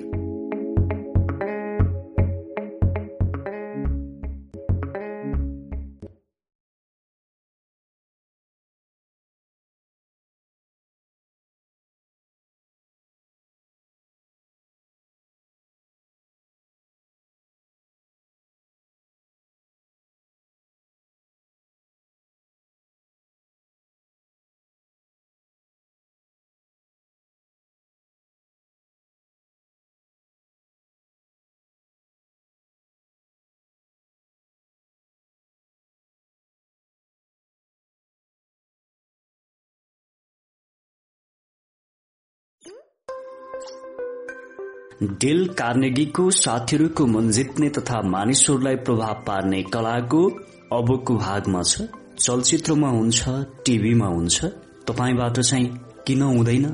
डेल 45.03 45.47
कार्नेगीको 45.49 46.31
साथीहरूको 46.31 47.07
मन 47.07 47.31
जित्ने 47.31 47.69
तथा 47.69 48.01
मानिसहरूलाई 48.03 48.77
प्रभाव 48.77 49.23
पार्ने 49.27 49.63
कलाको 49.63 50.29
अबको 50.73 51.15
भागमा 51.17 51.63
छ 51.63 51.83
चलचित्रमा 52.19 52.89
हुन्छ 52.89 53.25
टिभीमा 53.67 54.07
हुन्छ। 54.07 54.45
तपाईँबाट 54.89 55.41
चाहिँ 55.41 55.67
किन 56.07 56.23
हुँदैन? 56.23 56.67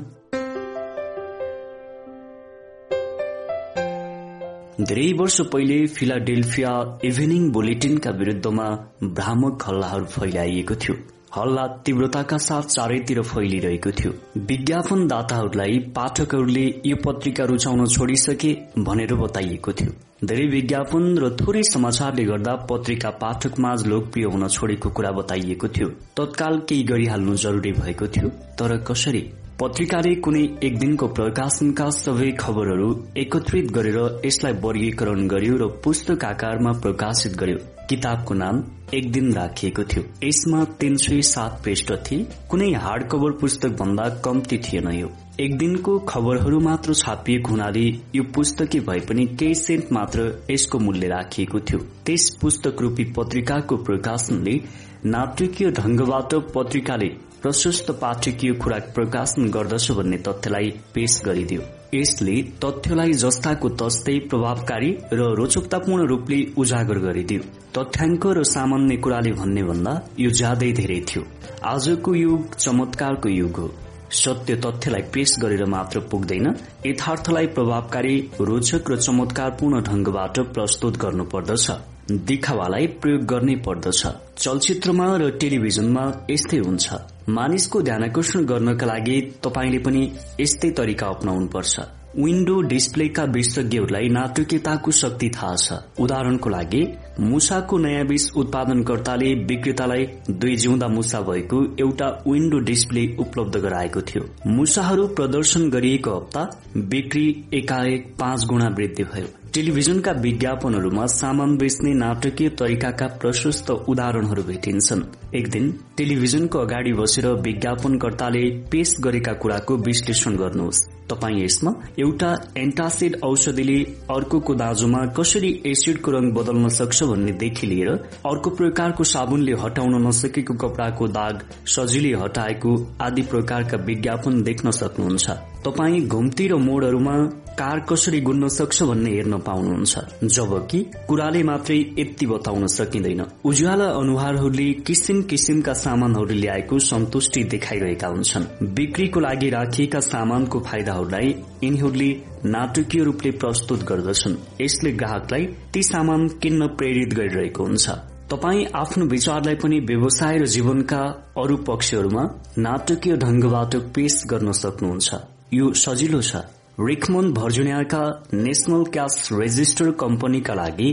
धेरै 4.81 5.13
वर्ष 5.13 5.41
पहिले 5.41 5.85
फिलाडेल्फिया 5.87 6.99
इभिनिङ 7.03 7.51
बुलेटिनका 7.51 8.11
विरूद्धमा 8.11 8.69
भ्रामक 9.03 9.63
हल्लाहरू 9.67 10.05
फैलाइएको 10.05 10.75
थियो। 10.75 10.95
हल्ला 11.35 11.67
तीव्रताका 11.85 12.37
साथ 12.37 12.61
चारैतिर 12.61 13.21
फैलिरहेको 13.21 13.91
थियो। 13.91 14.11
विज्ञापनदाताहरूलाई 14.37 15.79
पाठकहरूले 15.95 16.65
यो 16.85 16.95
पत्रिका 16.95 17.43
रुचाउन 17.43 17.85
छोडिसके 17.85 18.51
भनेर 18.79 19.13
बताइएको 19.15 19.71
थियो। 19.71 19.91
धेरै 20.25 20.45
विज्ञापन 20.47 21.17
र 21.17 21.29
थोरै 21.35 21.63
समाचारले 21.63 22.23
गर्दा 22.23 22.55
पत्रिका 22.69 23.09
पाठक 23.09 23.59
माझ 23.59 23.85
लोकप्रिय 23.85 24.25
हुन 24.25 24.47
छोडेको 24.47 24.89
कुरा 24.89 25.11
बताइएको 25.11 25.67
थियो। 25.67 25.89
तत्काल 26.17 26.59
केही 26.59 26.83
गरिहाल्नु 26.83 27.35
जरुरी 27.35 27.71
भएको 27.71 28.07
थियो। 28.07 28.29
तर 28.29 28.77
कसरी? 28.77 29.23
पत्रिकाले 29.59 30.15
कुनै 30.15 30.43
एक 30.63 30.77
दिनको 30.79 31.07
प्रकाशनका 31.07 31.89
सबै 31.89 32.31
खबरहरू 32.31 32.89
एकत्रित 33.17 33.71
गरेर 33.71 34.21
यसलाई 34.25 34.53
वर्गीकरण 34.53 35.27
गर्यो 35.27 35.55
र 35.57 35.67
पुस्तक 35.83 36.25
आकारमा 36.25 36.71
प्रकाशित 36.71 37.35
गर्यो। 37.35 37.57
किताबको 37.89 38.33
नाम 38.33 38.63
एक 38.93 39.11
दिन 39.11 39.31
राखिएको 39.33 39.83
थियो। 39.83 40.03
यसमा 40.23 40.63
तीन 40.79 40.95
सय 40.97 41.21
सात 41.21 41.61
पृष्ठ 41.63 41.91
थिए। 42.05 42.25
कुनै 42.49 42.71
हार्ड 42.73 43.07
कभर 43.09 43.31
पुस्तक 43.31 43.77
भन्दा 43.79 44.07
कम्ती 44.25 44.57
थिएन 44.57 44.87
यो। 44.91 45.09
एक 45.39 45.57
दिनको 45.57 45.97
खबरहरू 45.99 46.59
मात्र 46.59 46.93
छापिएको 46.93 47.51
हुनाले 47.51 47.85
यो 48.15 48.23
पुस्तकै 48.35 48.79
भए 48.79 48.99
पनि 48.99 49.25
केही 49.39 49.55
सेन्ट 49.55 49.91
मात्र 49.91 50.27
यसको 50.51 50.79
मूल्य 50.79 51.07
राखिएको 51.07 51.59
थियो। 51.59 51.79
त्यस 52.05 52.29
पुस्तक 52.41 52.81
रूपी 52.81 53.03
पत्रिकाको 53.13 53.77
प्रकाशनले 53.83 54.59
नाटकीय 55.05 55.71
ढंगबाट 55.71 56.35
पत्रिकाले 56.55 57.09
प्रशस्त 57.41 57.91
पाठकीय 58.01 58.53
खुराक 58.53 58.91
प्रकाशन 58.95 59.49
गर्दछ 59.49 59.91
भन्ने 59.91 60.17
तथ्यलाई 60.17 60.71
पेश 60.93 61.21
गरिदियो। 61.25 61.61
यसले 61.93 62.41
तथ्यलाई 62.65 63.13
जस्ताको 63.13 63.69
तस्तै 63.69 64.19
प्रभावकारी 64.19 64.97
र 65.13 65.19
रोचकतापूर्ण 65.35 66.07
रूपले 66.07 66.53
उजागर 66.57 66.97
गरिदियो। 66.99 67.41
तथ्याङ्क 67.77 68.27
र 68.27 68.43
सामान्य 68.43 68.97
कुराले 68.97 69.31
भन्ने 69.31 69.63
भन्दा 69.63 69.93
यो 70.19 70.29
ज्यादै 70.29 70.71
धेरै 70.71 71.01
थियो। 71.01 71.23
आजको 71.63 72.15
युग 72.15 72.55
चमत्कारको 72.55 73.29
युग 73.29 73.57
हो। 73.57 73.67
सत्य 74.11 74.55
तथ्यलाई 74.55 75.01
पेश 75.01 75.35
गरेर 75.39 75.65
मात्र 75.65 75.99
पुग्दैन 75.99 76.55
यथार्थलाई 76.85 77.47
प्रभावकारी 77.47 78.31
रोचक 78.41 78.91
र 78.91 78.95
चमत्कारपूर्ण 78.97 79.81
ढंगबाट 79.81 80.39
प्रस्तुत 80.39 80.97
गर्नुपर्दछ। 80.97 81.71
दिखावालाई 82.11 82.87
प्रयोग 82.87 83.21
गर्नै 83.21 83.55
पर्दछ। 83.55 84.07
चलचित्रमा 84.37 85.17
र 85.17 85.29
टेलिभिजनमा 85.29 86.03
यस्तै 86.29 86.57
हुन्छ। 86.57 87.16
मानिसको 87.29 87.81
ध्यानकर्षण 87.81 88.45
गर्नका 88.45 88.85
लागि 88.85 89.19
तपाईँले 89.43 89.79
पनि 89.85 90.01
यस्तै 90.39 90.69
तरिका 90.71 91.09
पर्छ 91.53 91.79
विन्डो 92.17 92.59
डिस्प्लेका 92.71 93.23
विशेषज्ञहरूलाई 93.33 94.07
नाटकीयताको 94.09 94.91
शक्ति 94.91 95.29
थाहा 95.35 95.55
छ। 95.55 95.73
उदाहरणको 95.99 96.49
लागि 96.49 96.81
मुसाको 97.19 97.77
नयाँ 97.77 98.05
बीज 98.07 98.29
उत्पादनकर्ताले 98.35 99.33
विक्रेतालाई 99.43 100.05
दुई 100.31 100.55
जिउँदा 100.55 100.87
मुसा 100.87 101.21
भएको 101.21 101.63
एउटा 101.79 102.07
विन्डो 102.27 102.59
डिस्प्ले 102.69 103.05
उपलब्ध 103.19 103.57
गराएको 103.57 104.01
थियो। 104.01 104.23
मुसाहरू 104.47 105.07
प्रदर्शन 105.17 105.69
गरिएको 105.69 106.15
हप्ता 106.15 106.49
बिक्री 106.95 107.27
एकाएक 107.53 108.13
पाँच 108.19 108.45
गुणा 108.45 108.69
वृद्धि 108.77 109.03
भयो। 109.03 109.27
टेलिभिजनका 109.57 110.11
विज्ञापनहरूमा 110.21 111.05
सामान 111.11 111.55
बेच्ने 111.57 111.93
नाटकीय 111.93 112.49
तरिकाका 112.59 113.05
प्रशस्त 113.21 113.69
उदाहरणहरू 113.89 114.43
भेटिन्छन्। 114.43 115.01
एक 115.35 115.49
दिन 115.49 115.71
टेलिभिजनको 115.97 116.59
अगाडि 116.59 116.91
बसेर 116.93 117.27
विज्ञापनकर्ताले 117.41 118.43
पेश 118.71 118.95
गरेका 119.01 119.33
कुराको 119.33 119.77
विश्लेषण 119.87 120.35
गर्नुहोस्। 120.37 120.83
तपाईँ 121.09 121.41
यसमा 121.43 121.71
एउटा 121.99 122.31
एन्टासिड 122.57 123.17
औषधिले 123.23 123.79
अर्कोको 124.11 124.53
दाजुमा 124.53 125.05
कसरी 125.17 125.51
एसिडको 125.65 126.11
रंग 126.11 126.33
बदल्न 126.33 126.69
सक्छ 126.77 127.03
भन्नेदेखि 127.03 127.67
लिएर 127.67 127.89
अर्को 128.29 128.49
प्रकारको 128.61 129.03
साबुनले 129.13 129.53
हटाउन 129.63 130.01
नसकेको 130.07 130.53
कपड़ाको 130.53 131.07
दाग 131.17 131.43
सजिलै 131.75 132.13
हटाएको 132.21 132.77
आदि 133.01 133.21
प्रकारका 133.33 133.83
विज्ञापन 133.89 134.41
देख्न 134.43 134.71
सक्नुहुन्छ। 134.83 135.29
तपाईँ 135.65 136.07
घुम्ती 136.07 136.47
र 136.47 136.55
मोडहरूमा 136.69 137.17
कार 137.57 137.79
कसरी 137.79 138.19
गुन्न 138.21 138.47
सक्छ 138.47 138.83
भन्ने 138.83 139.09
हेर्न 139.09 139.37
पाउनुहुन्छ। 139.37 139.99
जबकि 140.23 140.79
कुराले 141.07 141.43
मात्रै 141.43 141.77
यति 141.99 142.25
बताउन 142.25 142.67
सकिँदैन। 142.67 143.21
उज्याला 143.45 143.85
अनुहारहरूले 143.85 144.73
किसिम 144.87 145.21
किसिमका 145.21 145.73
सामानहरू 145.73 146.35
ल्याएको 146.35 146.79
सन्तुष्टि 146.79 147.43
देखाइरहेका 147.43 148.07
हुन्छन्। 148.07 148.45
बिक्रीको 148.73 149.19
लागि 149.19 149.49
राखिएका 149.49 149.99
सामानको 149.99 150.59
फाइदाहरूलाई 150.59 151.29
यिनीहरूले 151.63 152.09
नाटकीय 152.45 153.03
रूपले 153.03 153.31
प्रस्तुत 153.31 153.83
गर्दछन्। 153.83 154.35
यसले 154.61 154.91
ग्राहकलाई 154.91 155.45
ती 155.73 155.83
सामान 155.83 156.27
किन्न 156.27 156.67
प्रेरित 156.67 157.13
गरिरहेको 157.13 157.63
हुन्छ। 157.63 157.89
तपाई 158.29 158.65
आफ्नो 158.75 159.05
विचारलाई 159.05 159.55
पनि 159.55 159.79
व्यवसाय 159.79 160.37
र 160.37 160.45
जीवनका 160.45 161.01
अरू 161.37 161.57
पक्षहरूमा 161.57 162.23
नाटकीय 162.57 163.17
ढंगबाट 163.17 163.75
पेश 163.95 164.23
गर्न 164.27 164.51
सक्नुहुन्छ। 164.51 165.09
यो 165.53 165.73
सजिलो 165.73 166.21
छ। 166.21 166.35
रिकमन 166.77 167.31
भर्जुनियाका 167.33 167.99
नेशनल 168.33 168.83
क्यास 168.93 169.29
रेजिस्टर 169.31 169.89
कम्पनीका 169.99 170.53
लागि 170.53 170.89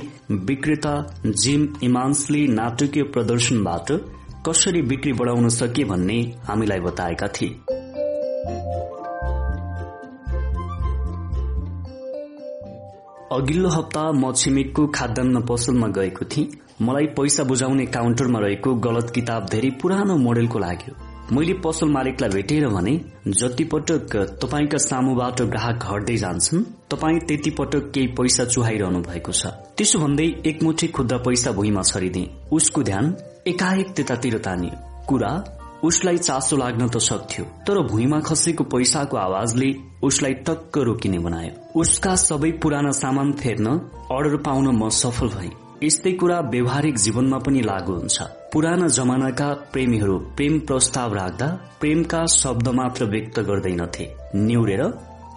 विक्रेता 0.46 0.92
जिम 1.42 1.66
इमान्सले 1.82 2.46
नाटकीय 2.50 3.02
प्रदर्शनबाट 3.14 3.92
कसरी 4.48 4.82
बिक्री 4.84 5.12
बढ़ाउन 5.18 5.48
सके 5.50 5.84
भन्ने 5.84 6.16
हामीलाई 6.46 6.80
बताएका 6.80 7.28
थिए 7.34 7.48
अघिल्लो 13.32 13.68
हप्ता 13.70 14.10
म 14.14 14.32
छिमेकको 14.34 14.86
खाद्यान्न 14.94 15.46
पसलमा 15.46 15.88
गएको 15.96 16.24
थिएँ 16.26 16.50
मलाई 16.82 17.06
पैसा 17.16 17.44
बुझाउने 17.44 17.86
काउन्टरमा 17.94 18.38
रहेको 18.40 18.74
गलत 18.86 19.12
किताब 19.14 19.48
धेरै 19.50 19.70
पुरानो 19.82 20.16
मोडेलको 20.18 20.58
लाग्यो 20.60 21.03
मैले 21.32 21.52
पसल 21.64 21.88
मालिकलाई 21.88 22.30
भेटेर 22.30 22.66
भने 22.68 22.92
जति 23.28 23.64
पटक 23.64 24.16
तपाईँका 24.42 24.78
सामुबाट 24.78 25.40
ग्राहक 25.42 25.84
हट्दै 25.90 26.16
जान्छन् 26.16 26.64
तपाईँ 26.90 27.20
त्यति 27.20 27.50
पटक 27.58 27.90
केही 27.94 28.06
पैसा 28.12 28.44
चुहाइरहनु 28.44 29.00
भएको 29.02 29.32
छ। 29.32 29.46
त्यसो 29.76 29.98
भन्दै 29.98 30.26
एकमुठी 30.46 30.88
खुद्रा 30.92 31.18
पैसा 31.24 31.52
भुइँमा 31.52 31.82
छरिदिए। 31.82 32.30
उसको 32.52 32.82
ध्यान 32.82 33.16
एकाएक 33.46 33.88
त्यतातिर 33.96 34.38
तानियो। 34.44 34.76
कुरा 35.08 35.32
उसलाई 35.84 36.18
चासो 36.18 36.56
लाग्न 36.56 36.88
त 36.88 37.00
सक्थ्यो 37.00 37.44
तर 37.66 37.80
भुइँमा 37.88 38.20
खसेको 38.20 38.64
पैसाको 38.68 39.16
आवाजले 39.16 39.72
उसलाई 40.04 40.34
टक्क 40.44 40.78
रोकिने 40.78 41.18
बनायो। 41.24 41.80
उसका 41.80 42.14
सबै 42.20 42.52
पुराना 42.60 42.90
सामान 43.00 43.32
फेर्न 43.40 43.66
अर्डर 44.12 44.36
पाउन 44.44 44.66
म 44.76 44.88
सफल 44.92 45.28
भएँ। 45.36 45.52
यस्तै 45.84 46.12
कुरा 46.20 46.38
व्यवहारिक 46.52 46.96
जीवनमा 47.04 47.38
पनि 47.46 47.60
लागू 47.60 47.92
हुन्छ। 47.94 48.16
पुराना 48.52 48.86
जमानाका 48.96 49.48
प्रेमीहरू 49.72 50.14
प्रेम 50.36 50.54
प्रस्ताव 50.68 51.14
राख्दा 51.14 51.48
प्रेमका 51.80 52.20
शब्द 52.34 52.68
मात्र 52.78 53.04
व्यक्त 53.14 53.36
गर्दैनथे 53.48 54.04
निउरेर 54.46 54.82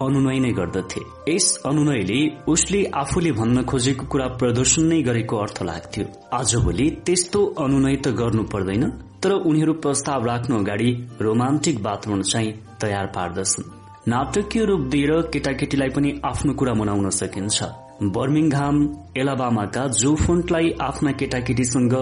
अनुनय 0.06 0.38
नै 0.38 0.52
गर्दथे। 0.58 1.00
यस 1.28 1.46
अनुनयले 1.66 2.20
उसले 2.52 2.80
आफूले 3.00 3.32
भन्न 3.40 3.62
खोजेको 3.70 4.04
कुरा 4.12 4.26
प्रदर्शन 4.40 4.84
नै 4.92 5.00
गरेको 5.08 5.36
अर्थ 5.36 5.58
लाग्थ्यो। 5.70 6.04
आजभोलि 6.38 6.86
त्यस्तो 7.06 7.40
अनुनय 7.64 7.96
त 7.96 8.14
गर्नु 8.20 8.42
पर्दैन 8.52 8.84
तर 9.22 9.32
उनीहरू 9.50 9.72
प्रस्ताव 9.84 10.20
राख्नु 10.26 10.54
अगाडि 10.58 10.90
रोमान्टिक 11.20 11.76
वातावरण 11.86 12.22
चाहिँ 12.22 12.52
तयार 12.80 13.06
पार्दछन्। 13.16 13.68
नाटकीय 14.08 14.64
रूप 14.64 14.82
दिएर 14.92 15.12
केटाकेटीलाई 15.32 15.90
पनि 15.96 16.10
आफ्नो 16.24 16.52
कुरा 16.54 16.74
मनाउन 16.80 17.10
सकिन्छ। 17.20 17.58
बर्मिङहाम 18.02 18.76
एलाबामाका 19.16 19.86
जो 19.90 20.14
फोन्टलाई 20.14 20.70
आफ्ना 20.80 21.12
केटाकेटीसँग 21.12 21.94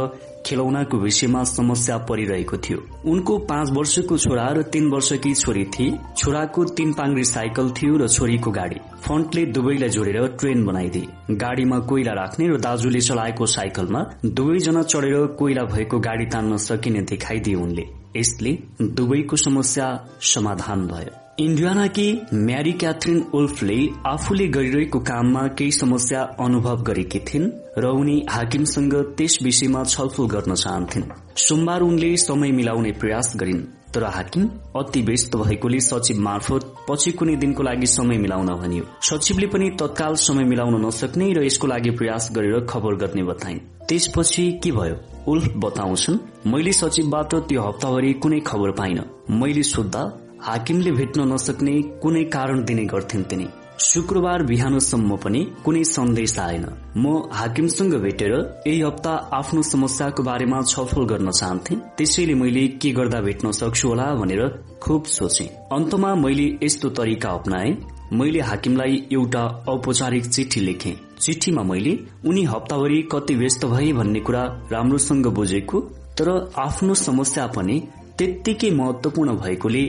खेलौनाको 0.46 0.98
विषयमा 0.98 1.44
समस्या 1.44 1.96
परिरहेको 1.98 2.56
थियो। 2.56 2.78
उनको 3.10 3.38
पाँच 3.38 3.70
वर्षको 3.72 4.18
छोरा 4.18 4.46
र 4.48 4.62
तीन 4.62 4.90
वर्षकी 4.90 5.34
छोरी 5.34 5.64
थिए 5.64 5.98
छोराको 6.16 6.64
तीन 6.76 6.92
पाङ्री 6.92 7.24
साइकल 7.24 7.70
थियो 7.70 7.96
र 7.96 8.08
छोरीको 8.08 8.50
गाडी। 8.50 8.80
फन्टले 9.00 9.46
दुवैलाई 9.46 9.88
जोडेर 9.88 10.26
ट्रेन 10.38 10.64
बनाइदिए 10.66 11.36
गाडीमा 11.36 11.78
कोइला 11.88 12.12
राख्ने 12.12 12.48
र 12.48 12.60
दाजुले 12.60 13.00
चलाएको 13.00 13.46
साइकलमा 13.46 14.06
दुवैजना 14.26 14.82
चढेर 14.82 15.26
कोइला 15.38 15.64
भएको 15.64 15.98
गाडी 15.98 16.26
तान्न 16.26 16.56
सकिने 16.56 17.00
देखाइदिए 17.00 17.54
उनले। 17.54 17.84
यसले 18.16 18.58
दुवैको 18.82 19.36
समस्या 19.36 19.86
समाधान 20.22 20.86
भयो। 20.86 21.25
इन्डियानाकी 21.40 22.06
म्यारी 22.34 22.72
क्याथरिन 22.72 23.18
उल्फले 23.34 23.76
आफूले 24.06 24.46
गरिरहेको 24.48 24.98
काममा 25.00 25.42
केही 25.48 25.72
समस्या 25.72 26.22
अनुभव 26.40 26.82
गरेकी 26.82 27.18
थिइन् 27.28 27.50
र 27.78 27.86
उनी 27.92 28.14
हाकिमसँग 28.30 28.94
त्यस 29.18 29.38
विषयमा 29.42 29.82
छलफल 29.84 30.26
गर्न 30.26 30.54
चाहन्थिन्। 30.54 31.04
सोमबार 31.36 31.80
उनले 31.80 32.16
समय 32.16 32.52
मिलाउने 32.52 32.92
प्रयास 32.92 33.32
गरिन् 33.36 33.60
तर 33.94 34.04
हाकिम 34.06 34.48
अति 34.76 35.02
व्यस्त 35.02 35.36
भएकोले 35.36 35.80
सचिव 35.80 36.20
मार्फत 36.20 36.74
पछि 36.88 37.12
कुनै 37.12 37.36
दिनको 37.36 37.62
लागि 37.62 37.86
समय 37.86 38.18
मिलाउन 38.18 38.54
भनियो। 38.56 38.84
सचिवले 39.02 39.46
पनि 39.46 39.70
तत्काल 39.80 40.14
समय 40.24 40.44
मिलाउन 40.44 40.84
नसक्ने 40.86 41.32
र 41.32 41.44
यसको 41.44 41.66
लागि 41.66 41.90
प्रयास 41.90 42.32
गरेर 42.32 42.64
खबर 42.64 42.94
गर्ने 42.96 43.22
बताइन्। 43.22 43.64
त्यसपछि 43.88 44.50
के 44.64 44.72
भयो? 44.72 44.96
उल्फ 45.28 45.52
बताउँछन् 45.56 46.18
मैले 46.46 46.72
सचिवबाट 46.72 47.34
त्यो 47.48 47.62
हप्ताभरि 47.62 48.12
कुनै 48.12 48.40
खबर 48.40 48.70
पाइन। 48.70 49.02
मैले 49.30 49.62
सोद्धा 49.62 50.02
हाकिमले 50.46 50.90
भेट्न 50.92 51.20
नसक्ने 51.32 51.72
कुनै 52.02 52.24
कारण 52.24 52.64
दिने 52.64 52.84
गर्थिन् 52.84 53.24
तिनी। 53.24 53.46
शुक्रबार 53.80 54.42
बिहानसम्म 54.42 55.16
पनि 55.16 55.40
कुनै 55.64 55.82
सन्देश 55.84 56.38
आएन। 56.38 56.66
म 56.96 57.14
हाकिमसँग 57.32 57.94
भेटेर 57.94 58.32
यही 58.66 58.80
हप्ता 58.80 59.10
आफ्नो 59.32 59.62
समस्याको 59.62 60.22
बारेमा 60.22 60.62
छलफल 60.62 61.04
गर्न 61.04 61.30
चाहन्थे। 61.30 61.74
त्यसैले 61.98 62.34
मैले 62.34 62.66
के 62.78 62.90
गर्दा 62.90 63.20
भेट्न 63.20 63.50
सक्छु 63.52 63.88
होला 63.88 64.06
भनेर 64.14 64.42
खुब 64.82 65.04
सोचे। 65.04 65.44
अन्तमा 65.72 66.14
मैले 66.14 66.46
यस्तो 66.62 66.88
तरिका 66.88 67.30
अप्नाए। 67.30 67.76
मैले 68.12 68.40
हाकिमलाई 68.40 69.02
एउटा 69.12 69.44
औपचारिक 69.68 70.26
चिठी 70.26 70.60
लेखे। 70.60 70.96
चिठीमा 71.20 71.62
मैले 71.62 71.98
उनी 72.26 72.44
हप्ताभरि 72.44 73.02
कति 73.12 73.34
व्यस्त 73.34 73.64
भए 73.66 73.92
भन्ने 73.92 74.20
कुरा 74.20 74.42
राम्रोसँग 74.72 75.26
बुझेको 75.26 75.80
तर 76.18 76.28
आफ्नो 76.58 76.94
समस्या 76.94 77.46
पनि 77.46 77.82
त्यत्तिकै 78.18 78.70
महत्वपूर्ण 78.76 79.32
भएकोले 79.40 79.82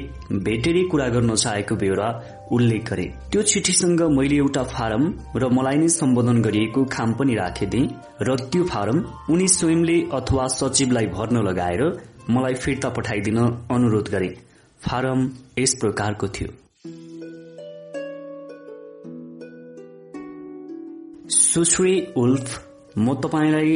भेटेरै 0.46 0.82
कुरा 0.92 1.08
गर्न 1.10 1.36
चाहेको 1.36 1.76
बेहोरा 1.82 2.08
उल्लेख 2.56 2.84
गरे। 2.90 3.06
त्यो 3.32 3.42
चिठीसँग 3.52 4.02
मैले 4.18 4.36
एउटा 4.38 4.64
फारम 4.74 5.04
र 5.36 5.50
मलाई 5.58 5.78
नै 5.82 5.88
सम्बोधन 5.94 6.42
गरिएको 6.48 6.84
खाम 6.96 7.14
पनि 7.20 7.34
राखेदिए 7.36 7.90
र 8.28 8.36
त्यो 8.52 8.64
फारम 8.72 8.98
उनी 9.32 9.48
स्वयंले 9.56 9.98
अथवा 10.18 10.48
सचिवलाई 10.56 11.08
भर्न 11.16 11.36
लगाएर 11.48 11.82
मलाई 12.30 12.56
फिर्ता 12.64 12.90
पठाइदिन 12.98 13.40
अनुरोध 13.72 14.08
गरे। 14.16 14.30
फारम 14.80 15.20
यस 15.60 15.74
प्रकारको 15.82 16.28
थियो। 16.36 16.50
सुश्री 21.38 21.96
उल्फ 22.18 22.48
म 22.98 23.14
तपाईँलाई 23.24 23.72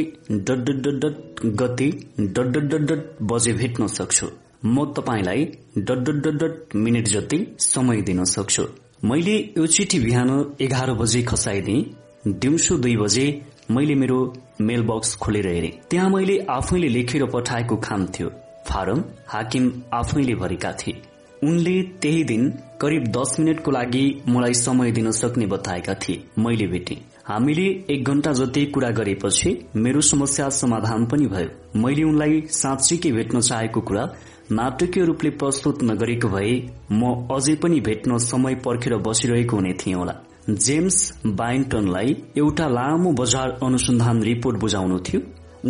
गति 1.60 1.90
डट 2.36 2.92
बजे 3.30 3.52
भेट्न 3.54 3.86
सक्छु। 3.96 4.26
म 4.64 4.84
तपाईँलाई 4.96 5.44
डट 5.78 6.08
डट 6.08 6.26
डट 6.34 6.74
मिनट 6.76 7.08
जति 7.08 7.46
समय 7.58 8.02
दिन 8.02 8.24
सक्छु। 8.24 8.66
मैले 9.04 9.36
यो 9.58 9.66
चिठी 9.66 9.98
बिहान 10.00 10.30
एघार 10.60 10.92
बजे 10.94 11.22
खसाइदिए। 11.22 11.84
दिउँसो 12.26 12.76
दुई 12.78 12.96
बजे 12.96 13.26
मैले 13.70 13.94
मेरो 13.94 14.18
मेल 14.60 14.82
बक्स 14.82 15.14
खोलेर 15.14 15.46
हेरे। 15.46 15.72
त्यहाँ 15.90 16.10
मैले 16.10 16.38
आफैले 16.50 16.88
लेखेर 16.88 17.24
पठाएको 17.26 17.76
खाम 17.76 18.06
थियो। 18.06 18.28
फारम 18.68 19.04
हाकिम 19.28 19.70
आफैले 19.94 20.34
भरेका 20.34 20.72
थिए। 20.72 21.02
उनले 21.44 21.82
त्यही 22.02 22.24
दिन 22.24 22.50
करिब 22.80 23.06
दस 23.08 23.36
मिनटको 23.40 23.70
लागि 23.70 24.04
मलाई 24.28 24.54
समय 24.54 24.92
दिन 24.92 25.10
सक्ने 25.10 25.46
बताएका 25.46 25.94
थिए। 25.94 26.22
मैले 26.38 26.66
भेटे। 26.66 26.98
हामीले 27.26 27.64
एक 27.90 28.04
घण्टा 28.04 28.32
जति 28.32 28.64
कुरा 28.66 28.90
गरेपछि 28.90 29.50
मेरो 29.76 30.00
समस्या 30.00 30.48
समाधान 30.50 31.06
पनि 31.06 31.26
भयो। 31.26 31.80
मैले 31.80 32.02
उनलाई 32.02 32.40
साँच्चीकै 32.50 33.12
भेट्न 33.12 33.40
चाहेको 33.40 33.80
कुरा 33.80 34.04
नाटकीय 34.50 35.04
रूपले 35.04 35.30
प्रस्तुत 35.30 35.82
नगरेको 35.82 36.28
भए 36.28 36.70
म 36.92 37.12
अझै 37.30 37.54
पनि 37.54 37.80
भेट्न 37.80 38.18
समय 38.18 38.54
पर्खेर 38.54 38.96
बसिरहेको 38.96 39.56
हुने 39.56 39.72
थिएँ 39.72 39.94
होला। 39.94 40.14
जेम्स 40.50 41.22
बाइन्टनलाई 41.26 42.16
एउटा 42.38 42.68
लामो 42.68 43.12
बजार 43.12 43.58
अनुसन्धान 43.62 44.22
रिपोर्ट 44.22 44.58
बुझाउनु 44.58 44.98
थियो। 44.98 45.20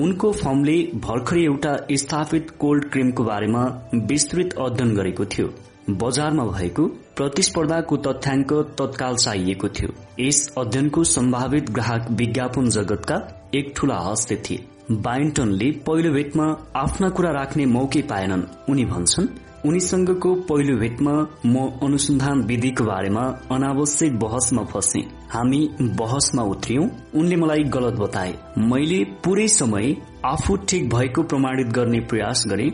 उनको 0.03 0.33
फर्मले 0.33 0.77
भर्खरै 0.95 1.43
एउटा 1.43 1.77
स्थापित 1.93 2.51
कोल्ड 2.51 2.85
क्रिमको 2.85 3.25
बारेमा 3.25 3.65
विस्तृत 3.95 4.55
अध्ययन 4.59 4.95
गरेको 4.95 5.25
थियो। 5.25 5.53
बजारमा 5.91 6.45
भएको 6.45 6.87
प्रतिस्पर्धाको 7.17 7.97
तथ्याङ्क 7.97 8.53
तत्काल 8.53 9.17
चाहिएको 9.17 9.69
थियो। 9.69 9.95
यस 10.21 10.55
अध्ययनको 10.59 11.05
सम्भावित 11.05 11.71
ग्राहक 11.71 12.11
विज्ञापन 12.11 12.69
जगतका 12.69 13.17
एक 13.55 13.73
ठूला 13.77 13.99
हस्ते 13.99 14.37
थिए। 14.37 14.65
बाइन्टनले 14.97 15.71
पहिलो 15.87 16.13
भेटमा 16.13 16.45
आफ्ना 16.77 17.09
कुरा 17.09 17.31
राख्ने 17.31 17.67
मौकै 17.67 18.03
पाएनन्। 18.03 18.43
उनी 18.69 18.85
भन्छन् 18.85 19.27
उनीसँगको 19.67 20.35
पहिलो 20.35 20.77
भेटमा 20.77 21.13
म 21.47 21.71
अनुसन्धान 21.83 22.41
विधिको 22.41 22.85
बारेमा 22.85 23.21
अनावश्यक 23.51 24.19
बहसमा 24.19 24.65
फसे। 24.65 25.01
हामी 25.31 25.71
बहसमा 25.81 26.43
उत्रियौं। 26.43 26.89
उनले 27.15 27.37
मलाई 27.37 27.65
गलत 27.65 27.95
बताए। 27.95 28.35
मैले 28.59 29.05
पूरै 29.05 29.49
समय 29.49 29.97
आफू 30.25 30.57
ठिक 30.57 30.89
भएको 30.89 31.23
प्रमाणित 31.23 31.67
गर्ने 31.67 32.01
प्रयास 32.01 32.45
गरे। 32.47 32.71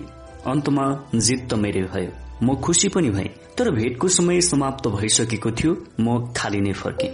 अन्तमा 0.47 0.87
जित 1.15 1.49
त 1.51 1.55
मेरै 1.55 1.83
भयो। 1.83 2.11
म 2.43 2.55
खुसी 2.55 2.89
पनि 2.89 3.11
भए। 3.11 3.31
तर 3.59 3.71
भेटको 3.71 4.09
समय 4.09 4.41
समाप्त 4.41 4.89
भइसकेको 4.89 5.51
थियो। 5.51 5.77
म 6.01 6.33
खाली 6.37 6.61
नै 6.61 6.73
फर्के। 6.73 7.09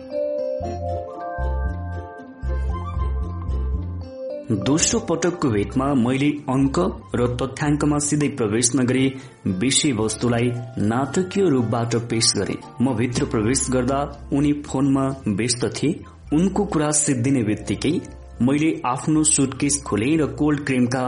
दोस्रो 4.51 4.99
पटकको 5.01 5.49
भेटमा 5.49 5.85
मैले 5.95 6.29
अंक 6.53 6.79
र 7.17 7.27
तथ्याङ्कमा 7.41 7.99
सिधै 7.99 8.29
प्रवेश 8.29 8.71
नगरी 8.77 9.05
विषय 9.47 9.93
वस्तुलाई 9.93 10.51
नाटकीय 10.79 11.49
रूपबाट 11.51 11.97
पेश 12.11 12.33
गरे। 12.37 12.57
म 12.83 12.95
भित्र 12.95 13.25
प्रवेश 13.25 13.67
गर्दा 13.71 14.01
उनी 14.33 14.53
फोनमा 14.67 15.07
व्यस्त 15.29 15.65
थिए। 15.77 16.05
उनको 16.33 16.65
कुरा 16.67 16.91
सिद्धिने 16.91 17.43
बित्तिकै 17.43 17.95
मैले 18.43 18.71
आफ्नो 18.87 19.23
सुटकेस 19.25 19.83
खोले 19.87 20.13
र 20.17 20.27
कोल्ड 20.37 20.65
क्रिमका 20.67 21.05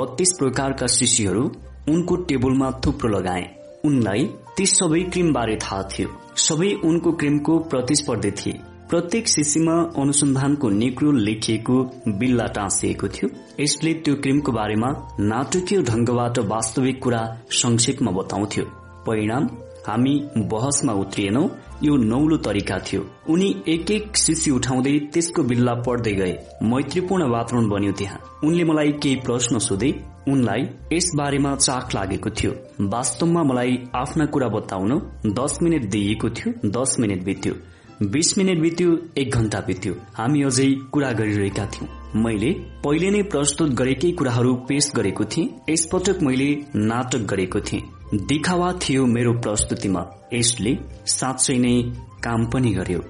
बत्तीस 0.00 0.32
प्रकारका 0.38 0.86
शिशीहरू 0.96 1.44
उनको 1.88 2.16
टेबलमा 2.24 2.70
थुप्रो 2.86 3.14
लगाए। 3.18 3.46
उनलाई 3.84 4.28
ती 4.56 4.66
सबै 4.66 5.04
क्रिम 5.12 5.32
बारे 5.32 5.56
थाहा 5.62 5.82
थियो। 5.92 6.08
सबै 6.40 6.74
उनको 6.84 7.12
क्रिमको 7.12 7.58
प्रतिस्पर्धी 7.58 8.30
थिए। 8.30 8.60
प्रत्येक 8.92 9.28
शिशीमा 9.28 9.72
अनुसन्धानको 9.72 10.68
नेक्रो 10.68 11.10
लेखिएको 11.12 11.76
बिल्ला 12.08 12.46
टाँसिएको 12.46 13.08
थियो। 13.08 13.28
यसले 13.60 13.94
त्यो 13.94 14.14
क्रिमको 14.14 14.52
बारेमा 14.52 14.88
नाटकीय 15.20 15.82
ढंगबाट 15.82 16.38
वास्तविक 16.38 17.02
कुरा 17.02 17.20
संक्षेपमा 17.50 18.10
बताउँथ्यो। 18.10 18.64
परिणाम 19.06 19.48
हामी 19.88 20.14
बहसमा 20.36 20.92
उत्रिएनौ 20.92 21.48
यो 21.82 21.96
नौलो 21.96 22.36
तरिका 22.36 22.78
थियो। 22.78 23.06
उनी 23.28 23.48
एक 23.68 23.90
एक 23.90 24.16
शिशी 24.16 24.50
उठाउँदै 24.50 24.98
त्यसको 25.12 25.42
बिल्ला 25.42 25.74
पढ्दै 25.74 26.12
गए। 26.12 26.36
मैत्रीपूर्ण 26.62 27.30
वातावरण 27.30 27.68
बन्यो 27.68 27.92
त्यहाँ। 27.92 28.20
उनले 28.44 28.64
मलाई 28.64 28.92
केही 28.92 29.16
प्रश्न 29.16 29.58
सोधे। 29.58 29.90
उनलाई 30.28 30.62
यस 30.92 31.10
बारेमा 31.16 31.56
चाख 31.56 31.94
लागेको 31.94 32.30
थियो। 32.30 32.52
वास्तवमा 32.80 33.42
मलाई 33.42 33.78
आफ्ना 33.94 34.26
कुरा 34.26 34.48
बताउन 34.48 34.92
दस 35.26 35.58
मिनट 35.62 35.90
दिइएको 35.90 36.30
थियो। 36.30 36.70
दस 36.70 36.96
मिनट 37.00 37.24
बित्यो। 37.24 37.54
बीस 38.10 38.38
मिनट 38.38 38.60
बित्यो 38.60 38.98
एक 39.18 39.30
घण्टा 39.30 39.60
बित्यो। 39.60 39.94
हामी 40.14 40.42
अझै 40.42 40.74
कुरा 40.92 41.12
गरिरहेका 41.12 41.66
थियौं। 41.66 42.22
मैले 42.22 42.50
पहिले 42.84 43.10
नै 43.10 43.22
प्रस्तुत 43.22 43.70
गरेकै 43.70 44.12
कुराहरू 44.12 44.54
पेश 44.54 44.92
गरेको 44.96 45.24
थिएँ। 45.24 45.48
यसपटक 45.70 46.22
मैले 46.22 46.56
नाटक 46.76 47.18
गरेको 47.18 47.60
थिएँ। 47.60 47.82
दिखावा 48.14 48.72
थियो 48.72 49.06
मेरो 49.06 49.32
प्रस्तुतिमा। 49.32 50.10
यसले 50.32 50.78
साँच्चै 51.06 51.58
नै 51.58 51.82
काम 52.22 52.46
पनि 52.46 52.72
गर्यो। 52.72 53.00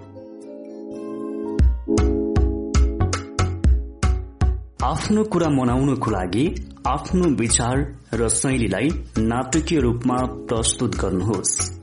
आफ्नो 4.84 5.24
कुरा 5.24 5.48
मनाउनको 5.48 6.10
लागि 6.10 6.54
आफ्नो 6.86 7.28
विचार 7.28 7.94
र 8.14 8.28
शैलीलाई 8.28 8.88
नाटकीय 9.18 9.80
रूपमा 9.80 10.16
प्रस्तुत 10.22 10.96
गर्नुहोस्। 10.96 11.81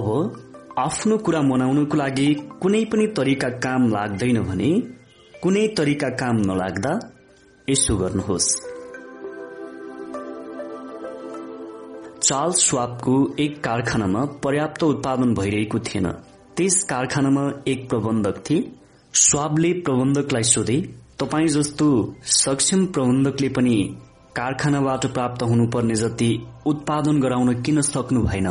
अब 0.00 0.74
आफ्नो 0.78 1.16
कुरा 1.18 1.40
मनाउनको 1.42 1.96
लागि 1.96 2.34
कुनै 2.62 2.84
पनि 2.84 3.06
तरिका 3.06 3.48
काम 3.48 3.88
लाग्दैन 3.88 4.42
भने 4.42 4.70
कुनै 5.42 5.66
तरिका 5.68 6.08
काम 6.08 6.36
नलाग्दा 6.36 6.92
यसो 7.70 7.96
गर्नुहोस्। 7.96 8.48
चार्ल्स 12.22 12.68
स्वापको 12.68 13.14
एक 13.38 13.64
कारखानामा 13.64 14.24
पर्याप्त 14.24 14.82
उत्पादन 14.82 15.34
भइरहेको 15.34 15.78
थिएन। 15.78 16.06
त्यस 16.56 16.82
कारखानामा 16.82 17.44
एक 17.68 17.88
प्रबन्धक 17.88 18.42
थिए। 18.50 18.72
स्वाबले 19.14 19.72
प्रबन्धकलाई 19.72 20.42
सोधे 20.42 20.76
तपाईँ 21.18 21.48
जस्तो 21.48 21.88
सक्षम 22.24 22.86
प्रबन्धकले 22.86 23.48
पनि 23.48 23.96
कारखानाबाट 24.36 25.06
प्राप्त 25.06 25.42
हुनुपर्ने 25.42 25.94
जति 25.94 26.30
उत्पादन 26.66 27.20
गराउन 27.20 27.62
किन 27.62 27.80
सक्नु 27.80 28.22
भएन 28.22 28.48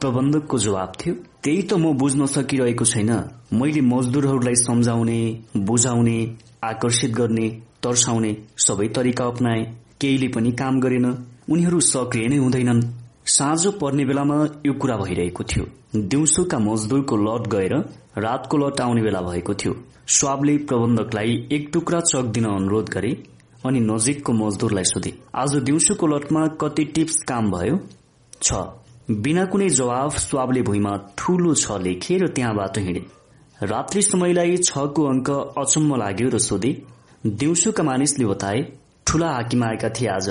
प्रबन्धकको 0.00 0.58
जवाब 0.58 0.92
थियो। 1.00 1.14
त्यही 1.42 1.62
त 1.62 1.72
म 1.74 1.92
बुझ्न 1.98 2.26
सकिरहेको 2.26 2.84
छैन। 2.84 3.10
मैले 3.52 3.80
मजदुरहरूलाई 3.80 4.54
सम्झाउने 4.54 5.18
बुझाउने 5.56 6.18
आकर्षित 6.64 7.10
गर्ने 7.10 7.48
तर्साउने 7.82 8.36
सबै 8.58 8.88
तरिका 8.88 9.24
अप्नाए। 9.24 9.62
केहीले 10.00 10.28
पनि 10.28 10.52
काम 10.52 10.80
गरेन। 10.80 11.06
उनीहरू 11.50 11.80
सक्रिय 11.80 12.28
नै 12.28 12.36
हुँदैनन्। 12.36 12.82
साँझो 13.26 13.70
पर्ने 13.80 14.04
बेलामा 14.04 14.36
यो 14.66 14.72
कुरा 14.72 14.96
भइरहेको 14.96 15.44
थियो। 15.44 15.64
दिउँसोका 15.96 16.58
मजदुरको 16.58 17.16
लट 17.16 17.48
गएर 17.48 17.74
रातको 18.18 18.56
लट 18.58 18.80
आउने 18.80 19.02
बेला 19.02 19.20
भएको 19.20 19.54
थियो। 19.54 19.74
स्वाबले 20.08 20.56
प्रबन्धकलाई 20.68 21.32
एक 21.52 21.70
टुक्रा 21.72 22.00
चक 22.00 22.32
दिन 22.34 22.44
अनुरोध 22.44 22.88
गरे 22.88 23.12
अनि 23.66 23.80
नजिकको 23.80 24.32
मजदुरलाई 24.32 24.84
सोधे 24.84 25.12
आज 25.34 25.56
दिउँसोको 25.62 26.06
लटमा 26.06 26.46
कति 26.60 26.84
टिप्स 26.84 27.22
काम 27.28 27.50
भयो? 27.50 27.78
छ। 28.42 28.52
बिना 29.08 29.44
कुनै 29.44 29.68
जवाफ 29.68 30.16
स्वाबले 30.18 30.62
भुइँमा 30.62 30.90
ठूलो 31.16 31.52
छ 31.54 31.76
लेखे 31.82 32.16
र 32.18 32.26
त्यहाँबाट 32.28 32.78
हिँडे। 32.78 33.00
रात्रि 33.68 34.02
समयलाई 34.02 34.56
छको 34.58 35.04
अङ्क 35.04 35.30
अचम्म 35.58 35.96
लाग्यो 35.96 36.28
र 36.28 36.38
सोधे 36.38 36.72
दिउँसोका 37.24 37.82
मानिसले 37.82 38.26
बताए 38.26 38.60
ठूला 39.06 39.30
हाकिम 39.32 39.64
आएका 39.64 39.88
थिए 39.88 40.08
आज। 40.08 40.28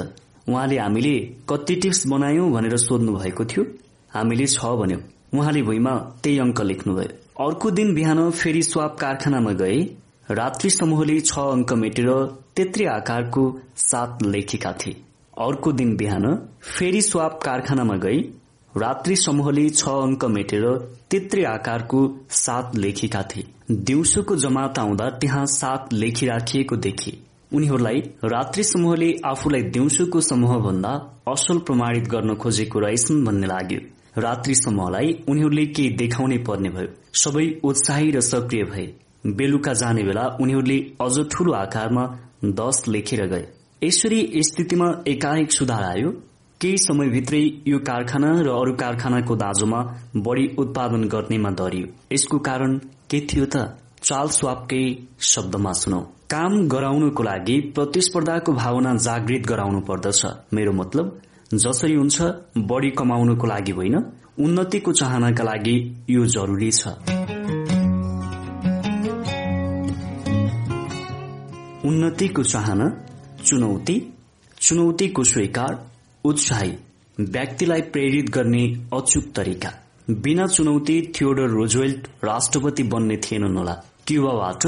उहाँले 0.49 0.77
हामीले 0.77 1.15
कति 1.49 1.75
टिप्स 1.75 2.05
बनायौं 2.07 2.51
भनेर 2.51 2.77
सोध्नु 2.77 3.17
भएको 3.17 3.45
थियो? 3.45 3.65
हामीले 4.13 4.47
छ 4.47 4.77
भन्यौं। 4.77 5.01
उहाँले 5.33 5.61
भुइँमा 5.63 5.97
त्यही 6.23 6.37
अङ्क 6.39 6.61
लेख्नुभयो। 6.61 7.09
अर्को 7.47 7.71
दिन 7.71 7.93
बिहान 7.95 8.29
फेरि 8.31 8.63
स्वाब 8.63 8.95
कारखानामा 9.01 9.51
गए। 9.57 9.83
रात्रि 10.31 10.69
समूहले 10.69 11.19
छ 11.21 11.39
अङ्क 11.57 11.73
मेटेर 11.73 12.09
तेत्री 12.55 12.85
आकारको 12.93 13.51
सात 13.89 14.23
लेखेका 14.23 14.71
थिए। 14.71 15.01
अर्को 15.37 15.71
दिन 15.73 15.95
बिहान 15.97 16.35
फेरि 16.61 17.01
स्वाब 17.01 17.39
कारखानामा 17.43 17.97
गई 17.97 18.27
रात्रि 18.77 19.15
समूहले 19.15 19.69
छ 19.69 19.89
अङ्क 19.99 20.23
मेटेर 20.31 20.65
तेत्रे 21.11 21.43
आकारको 21.45 21.99
सात 22.37 22.75
लेखेका 22.75 23.21
थिए। 23.29 23.45
दिउँसोको 23.87 24.35
जमात 24.37 24.79
आउँदा 24.79 25.09
त्यहाँ 25.21 25.45
सात 25.51 25.93
लेखिराखिएको 25.93 26.75
देखे 26.85 27.13
उनीहरूलाई 27.51 27.99
रात्रि 28.25 28.63
समूहले 28.63 29.09
आफूलाई 29.25 29.61
दिउँसोको 29.71 30.21
समूह 30.21 30.57
भन्दा 30.65 30.91
असल 31.27 31.59
प्रमाणित 31.67 32.07
गर्न 32.09 32.35
खोजेको 32.35 32.79
रहेछन् 32.79 33.23
भन्ने 33.25 33.47
लाग्यो। 33.47 33.79
रात्रि 34.21 34.55
समूहलाई 34.55 35.17
उनीहरूले 35.29 35.65
केही 35.65 35.89
देखाउनै 35.97 36.37
पर्ने 36.47 36.69
भयो। 36.69 36.93
सबै 37.15 37.47
उत्साही 37.63 38.11
र 38.11 38.21
सक्रिय 38.23 38.63
भए। 38.71 38.87
बेलुका 39.37 39.73
जाने 39.73 40.03
बेला 40.03 40.25
उनीहरूले 40.41 40.79
अझ 41.01 41.15
ठूलो 41.31 41.53
आकारमा 41.55 42.05
दश 42.61 42.83
लेखेर 42.87 43.25
गए। 43.27 43.45
यसरी 43.83 44.21
स्थितिमा 44.43 44.87
एकाएक 45.07 45.51
सुधार 45.51 45.83
आयो। 45.85 46.11
केही 46.61 46.77
समयभित्रै 46.77 47.39
यो 47.67 47.77
कारखाना 47.87 48.29
र 48.41 48.49
अरू 48.49 48.71
कारखानाको 48.73 49.35
दाँजोमा 49.35 49.79
बढ़ी 50.25 50.45
उत्पादन 50.57 51.03
गर्नेमा 51.07 51.49
दरियो 51.53 51.87
यसको 52.11 52.37
कारण 52.47 52.71
के 53.09 53.19
थियो 53.29 53.45
त? 53.45 53.77
चाल 54.01 54.27
स्वापकै 54.33 54.79
शब्दमा 55.21 55.71
सुनौ। 55.71 55.99
काम 56.33 56.53
गराउनको 56.67 57.23
लागि 57.23 57.57
प्रतिस्पर्धाको 57.75 58.53
भावना 58.53 58.93
जागृत 58.97 59.45
गराउनु 59.47 59.81
पर्दछ। 59.89 60.21
मेरो 60.53 60.71
मतलब 60.73 61.05
जसरी 61.53 61.95
हुन्छ 61.95 62.21
बढ़ी 62.71 62.89
कमाउनको 62.99 63.47
लागि 63.47 63.71
होइन। 63.71 63.95
उन्नतिको 64.39 64.91
चाहनाका 64.93 65.43
लागि 65.43 65.75
यो 66.09 66.25
जरुरी 66.35 66.71
छ। 66.71 66.87
उन्नतिको 71.85 72.43
चाहना 72.43 72.87
चुनौती 73.45 73.95
चुनौतीको 74.57 75.23
स्वीकार 75.23 75.73
उत्साही 76.27 76.71
व्यक्तिलाई 77.17 77.81
प्रेरित 77.93 78.29
गर्ने 78.29 78.63
अचुक 78.93 79.31
तरिका। 79.35 79.69
बिना 80.23 80.45
चुनौती 80.47 81.01
थियोडर 81.15 81.49
रोजवेल्ट 81.49 82.07
राष्ट्रपति 82.23 82.83
बन्ने 82.83 83.17
थिएनन् 83.17 83.57
होला। 83.57 83.73
क्युबाबाट 84.07 84.65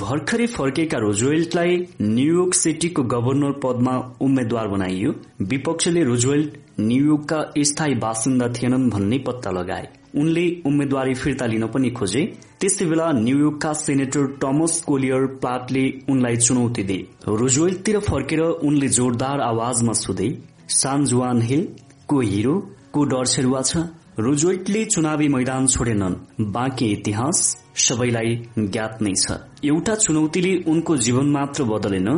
भर्खरै 0.00 0.46
फर्केका 0.46 0.98
रोजवेल्टलाई 0.98 1.76
न्यूयोर्क 2.02 2.54
सिटीको 2.54 3.02
गभर्नर 3.02 3.52
पदमा 3.62 3.94
उम्मेद्वार 4.20 4.68
बनाइयो। 4.68 5.14
विपक्षले 5.42 6.02
रोजवेल्ट 6.04 6.58
न्यूयोर्कका 6.80 7.40
स्थायी 7.62 7.94
बासिन्दा 7.94 8.48
थिएनन् 8.52 8.88
भन्ने 8.90 9.18
पत्ता 9.26 9.50
लगाए। 9.50 9.88
उनले 10.20 10.44
उम्मेद्वारी 10.66 11.14
फिर्ता 11.14 11.46
लिन 11.46 11.66
पनि 11.66 11.90
खोजे। 11.90 12.22
त्यसै 12.60 12.84
बेला 12.84 13.10
न्यूयोर्कका 13.12 13.72
सेनेटर 13.74 14.26
टमस 14.42 14.80
कोलियर 14.82 15.26
प्लाटले 15.40 15.84
उनलाई 16.10 16.36
चुनौती 16.36 16.82
दिए। 16.82 17.06
रोजवेल्टतिर 17.28 17.98
फर्केर 18.00 18.40
उनले 18.40 18.88
जोरदार 18.90 19.40
आवाजमा 19.42 19.92
सोधे 19.96 20.28
सान 20.70 21.04
जुवान 21.04 21.42
हिल 21.42 21.66
को 22.08 22.20
हिरो 22.22 22.54
को 22.92 23.04
डर 23.06 23.26
छेरुवा 23.26 23.62
छ 23.62 23.84
रोजोइटले 24.18 24.84
चुनावी 24.86 25.28
मैदान 25.30 25.66
छोडेनन् 25.68 26.14
बाँकी 26.52 26.86
इतिहास 26.92 27.38
सबैलाई 27.80 28.34
ज्ञात 28.58 29.02
नै 29.02 29.14
छ 29.16 29.36
एउटा 29.64 29.94
चुनौतीले 29.96 30.54
उनको 30.68 30.96
जीवन 31.02 31.30
मात्र 31.32 31.64
बदलेन 31.66 32.08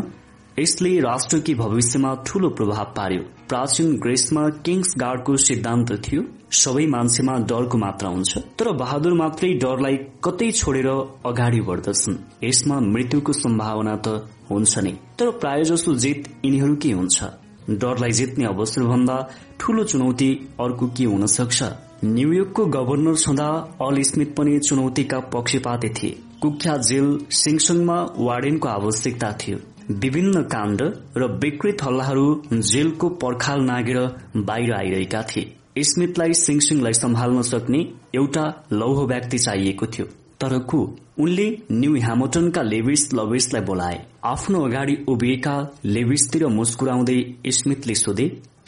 यसले 0.56 0.90
राष्ट्रकी 1.02 1.54
भविष्यमा 1.56 2.14
ठूलो 2.26 2.48
प्रभाव 2.52 2.92
पार्यो 2.96 3.22
प्राचीन 3.48 3.96
ग्रेसमा 3.98 4.48
किङ्स 4.64 4.94
गार्डको 4.98 5.36
सिद्धान्त 5.42 5.92
थियो 6.04 6.22
सबै 6.54 6.86
मान्छेमा 6.88 7.34
डरको 7.48 7.78
मात्रा 7.78 8.08
हुन्छ 8.10 8.42
तर 8.58 8.72
बहादुर 8.76 9.14
मात्रै 9.14 9.52
डरलाई 9.60 9.96
कतै 10.24 10.50
छोडेर 10.54 10.90
अगाडि 11.26 11.60
बढ्दछन् 11.62 12.20
यसमा 12.44 12.80
मृत्युको 12.88 13.32
सम्भावना 13.36 13.96
त 13.98 14.18
हुन्छ 14.50 14.84
नै 14.84 14.94
तर 15.18 15.30
प्रायजसो 15.40 15.96
जित 16.00 16.30
यिनीहरूकै 16.44 16.92
हुन्छ 16.94 17.32
डरलाई 17.70 18.10
जित्ने 18.10 18.44
अवसर 18.44 18.82
भन्दा 18.82 19.30
ठूलो 19.60 19.84
चुनौती 19.84 20.48
अर्को 20.60 20.86
के 20.86 21.04
हुन 21.04 21.26
सक्छ? 21.26 21.62
न्यूयोर्कको 22.04 22.66
गभर्नर 22.66 23.16
छँदा 23.16 23.48
अल 23.82 24.02
स्मिथ 24.02 24.26
पनि 24.26 24.58
चुनौतीका 24.58 25.18
पक्षपाती 25.18 25.88
थिए। 25.88 26.18
कुख्या 26.42 26.76
जेल 26.76 27.18
सिङसङमा 27.30 28.06
वार्डेनको 28.18 28.68
आवश्यकता 28.68 29.32
थियो। 29.32 29.58
विभिन्न 29.90 30.42
काण्ड 30.42 30.82
र 31.16 31.40
विकृत 31.42 31.76
हल्लाहरू 31.82 32.42
जेलको 32.52 33.08
पर्खाल 33.08 33.60
नागेर 33.60 33.98
बाहिर 34.36 34.72
आइरहेका 34.72 35.22
थिए। 35.22 35.56
स्मिथलाई 35.78 36.34
सिङसिङलाई 36.34 36.92
सम्हाल्न 36.92 37.42
सक्ने 37.42 37.92
एउटा 38.14 38.64
लौह 38.72 39.06
व्यक्ति 39.06 39.38
चाहिएको 39.38 39.86
थियो। 39.86 40.06
तर 40.40 40.58
को? 40.58 40.98
उनले 41.20 41.58
न्यू 41.72 41.96
ह्यामोटनका 41.96 42.62
लेभिस 42.62 43.14
लवेसलाई 43.14 43.62
बोलाए। 43.62 44.06
आफ्नो 44.26 44.60
अगाडि 44.64 44.96
उभिएका 45.08 45.54
लेभिसतिर 45.84 46.46
मुस्कुराउँदै 46.48 47.16
स्मिथले 47.52 47.94
सोधे 47.94 48.24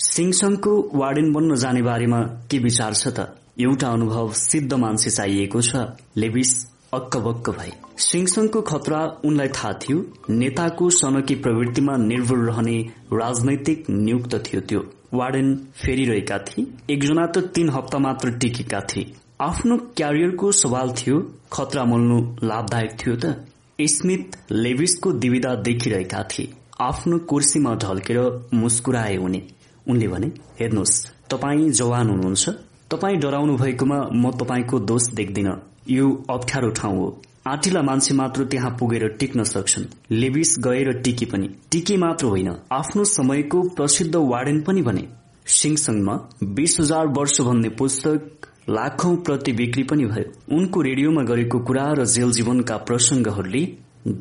सिङसङको 0.07 0.73
वार्डेन 0.95 1.33
बन्न 1.33 1.57
जाने 1.57 1.83
बारेमा 1.83 2.19
के 2.51 2.59
विचार 2.59 2.95
छ 2.95 3.09
त? 3.09 3.25
एउटा 3.61 3.89
अनुभव 3.89 4.33
सिद्ध 4.33 4.75
मान्छे 4.75 5.11
चाहिएको 5.11 5.63
छ। 5.63 5.77
लेबिस 6.17 6.53
अक्कबक्क 6.95 7.51
भए। 7.51 7.73
सिङसङको 8.09 8.63
खतरा 8.63 9.01
उनलाई 9.25 9.49
थाहा 9.49 9.73
थियो। 9.73 10.05
नेताको 10.31 10.91
सनकी 10.91 11.35
प्रवृत्तिमा 11.35 11.97
निर्भर 12.05 12.45
रहने 12.51 12.77
राजनैतिक 13.13 13.91
नियुक्त 13.91 14.39
थियो 14.47 14.61
त्यो। 14.61 14.81
वार्डेन 15.15 15.57
फेरिरहेका 15.81 16.39
थिए। 16.39 16.67
एकजना 16.95 17.27
त 17.27 17.39
तीन 17.57 17.71
हप्ता 17.71 17.99
मात्र 17.99 18.37
टिकेका 18.39 18.81
थिए। 18.81 19.13
आफ्नो 19.41 19.77
क्यारियरको 19.97 20.53
सवाल 20.53 20.97
थियो 21.01 21.19
खतरा 21.53 21.85
मोल्नु 21.85 22.19
लाभदायक 22.45 22.97
थियो 23.01 23.17
त। 23.17 23.37
स्मिथ 23.81 24.53
लेभिसको 24.53 25.13
दिविदा 25.13 25.55
देखिरहेका 25.55 26.23
थिए। 26.23 26.53
आफ्नो 26.81 27.19
कुर्सीमा 27.19 27.75
ढल्केर 27.75 28.19
मुस्कुराए 28.55 29.17
उनी। 29.17 29.43
उनले 29.89 30.09
भने 30.09 30.27
हेर्नुहोस् 30.61 31.07
तपाईँ 31.31 31.71
जवान 31.71 32.11
हुनुहुन्छ। 32.11 32.49
तपाईँ 32.91 33.17
डराउनु 33.17 33.57
भएकोमा 33.57 33.99
म 34.13 34.31
तपाईँको 34.31 34.79
दोष 34.79 35.09
देख्दिन। 35.13 35.53
यो 35.89 36.25
अप्ठ्यारो 36.31 36.71
ठाउँ 36.71 36.97
हो। 36.97 37.23
आँटिला 37.47 37.83
मान्छे 37.83 38.15
मात्र 38.15 38.45
त्यहाँ 38.45 38.77
पुगेर 38.81 39.09
टिक्न 39.09 39.45
सक्छन्। 39.45 39.85
लेबिस 40.11 40.57
गएर 40.59 40.93
टिकी 40.93 41.25
पनि। 41.25 41.49
टिकी 41.71 41.97
मात्र 41.97 42.27
होइन 42.27 42.57
आफ्नो 42.73 43.05
समयको 43.05 43.63
प्रसिद्ध 43.63 44.17
वार्डेन 44.17 44.63
पनि 44.63 44.83
भने। 44.83 45.09
सिङसङमा 45.47 46.19
बीस 46.43 46.77
हजार 46.81 47.07
वर्ष 47.07 47.41
भन्ने 47.41 47.69
पुस्तक 47.69 48.47
लाखौं 48.69 49.17
प्रति 49.17 49.53
बिक्री 49.53 49.83
पनि 49.83 50.05
भयो। 50.07 50.57
उनको 50.57 50.81
रेडियोमा 50.83 51.23
गरेको 51.23 51.59
कुरा 51.59 51.85
र 51.93 52.05
जेल 52.07 52.31
जीवनका 52.33 52.77
प्रसंगहरूले 52.87 53.63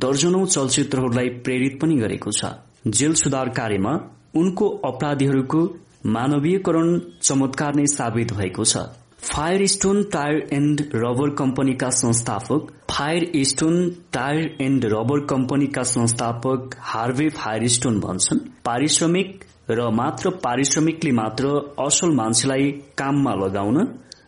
दर्जनौ 0.04 0.46
चलचित्रहरूलाई 0.46 1.30
प्रेरित 1.46 1.80
पनि 1.82 1.96
गरेको 1.96 2.32
छ। 2.32 2.52
जेल 2.90 3.14
सुधार 3.14 3.50
कार्यमा 3.52 3.94
उनको 4.36 4.68
अपराधीहरूको 4.86 5.62
मानवीयकरण 6.08 7.00
चमत्कार 7.22 7.76
नै 7.76 7.86
साबित 7.88 8.34
भएको 8.34 8.64
छ। 8.66 8.86
Fire 9.24 9.66
stone 9.68 10.04
tyre 10.14 10.48
and 10.54 10.82
rubber 10.96 11.30
कम्पनीका 11.36 11.90
संस्थापक 11.96 12.72
fire 12.92 13.32
stone 13.44 13.90
tyre 14.14 14.58
and 14.62 14.86
rubber 14.86 15.26
कम्पनीका 15.26 15.84
संस्थापक 15.88 16.76
हार्वे 16.92 17.30
फायर 17.34 17.68
स्टोन 17.70 18.00
भन्छन्। 18.00 18.46
पारिश्रमिक 18.66 19.44
र 19.70 19.90
मात्र 19.92 20.30
पारिश्रमिकले 20.44 21.12
मात्र 21.12 21.60
असल 21.80 22.12
मान्छेलाई 22.16 22.72
काममा 22.98 23.34
लगाउन 23.36 23.78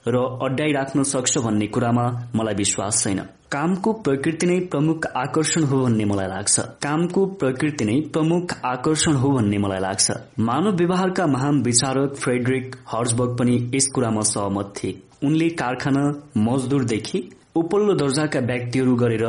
र 0.07 0.17
अड्डाइराख्न 0.41 1.03
सक्छ 1.03 1.38
भन्ने 1.38 1.67
कुरामा 1.67 2.06
मलाई 2.35 2.53
विश्वास 2.53 3.03
छैन। 3.03 3.19
कामको 3.51 3.93
प्रकृति 3.93 4.45
नै 4.47 4.59
प्रमुख 4.72 5.06
आकर्षण 5.15 5.63
हो 5.63 5.77
भन्ने 5.83 6.06
मलाई 6.06 6.27
लाग्छ। 6.27 6.59
कामको 6.83 7.25
प्रकृति 7.41 7.85
नै 7.85 7.99
प्रमुख 8.13 8.56
आकर्षण 8.65 9.15
हो 9.15 9.31
भन्ने 9.31 9.57
मलाई 9.57 9.79
लाग्छ। 9.79 10.11
मानव 10.40 10.75
व्यवहारका 10.75 11.27
महान 11.27 11.61
विचारक 11.61 12.15
फ्रेडरिक 12.15 12.75
हर्जबर्ग 12.88 13.38
पनि 13.38 13.56
यस 13.75 13.88
कुरामा 13.88 14.22
सहमत 14.22 14.73
थिए। 14.77 14.99
उनले 15.23 15.49
कारखाना 15.49 16.03
मजदूरदेखि 16.38 17.23
उपल्लो 17.56 17.93
दर्जाका 17.93 18.40
व्यक्तिहरू 18.40 18.95
गरेर 18.95 19.25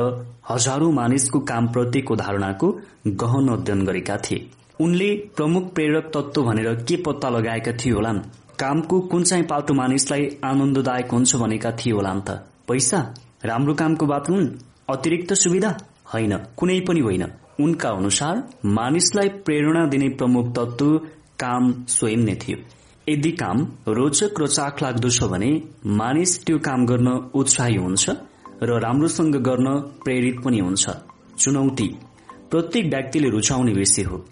हजारौं 0.50 0.92
मानिसको 0.92 1.38
कामप्रतिको 1.40 2.16
धारणाको 2.16 2.68
गहन 3.22 3.48
अध्ययन 3.48 3.84
गरेका 3.84 4.16
थिए। 4.16 4.46
उनले 4.80 5.08
प्रमुख 5.36 5.72
प्रेरक 5.74 6.10
तत्व 6.14 6.42
भनेर 6.42 6.74
के 6.82 6.96
पत्ता 6.96 7.28
लगाएका 7.28 7.72
थिए 7.72 7.92
होलान्? 7.92 8.20
कामको 8.58 9.00
कुन 9.00 9.22
चाहिँ 9.22 9.44
पाटो 9.44 9.74
मानिसलाई 9.74 10.38
आनन्ददायक 10.44 11.10
हुन्छ 11.12 11.36
भनेका 11.36 11.70
थिए 11.70 11.92
होलान् 11.92 12.22
त। 12.22 12.30
पैसा? 12.68 13.14
राम्रो 13.44 13.74
कामको 13.74 14.06
बात 14.06 14.30
हुन्? 14.30 14.48
अतिरिक्त 14.90 15.32
सुविधा? 15.32 15.78
होइन 16.14 16.36
कुनै 16.56 16.80
पनि 16.80 17.00
होइन। 17.00 17.24
उनका 17.60 17.90
अनुसार 17.90 18.48
मानिसलाई 18.64 19.28
प्रेरणा 19.28 19.86
दिने 19.86 20.08
प्रमुख 20.08 20.54
तत्व 20.56 20.98
काम 21.38 21.84
स्वयं 21.88 22.16
नै 22.16 22.34
थियो। 22.34 22.58
यदि 23.08 23.30
काम 23.30 23.58
रोचक 23.88 24.40
र 24.40 24.46
चाख 24.46 24.82
लाग्दो 24.82 25.08
छ 25.08 25.22
भने 25.22 25.62
मानिस 25.86 26.44
त्यो 26.46 26.58
काम 26.58 26.86
गर्न 26.86 27.08
उत्साही 27.34 27.76
हुन्छ 27.76 28.10
र 28.62 28.80
राम्रोसँग 28.80 29.36
गर्न 29.36 29.80
प्रेरित 30.04 30.40
पनि 30.44 30.58
हुन्छ। 30.58 30.90
चुनौती। 31.38 31.88
प्रत्येक 32.50 32.86
व्यक्तिले 32.86 33.28
रुचाउने 33.30 33.72
विषय 33.72 34.02
हो। 34.02 34.24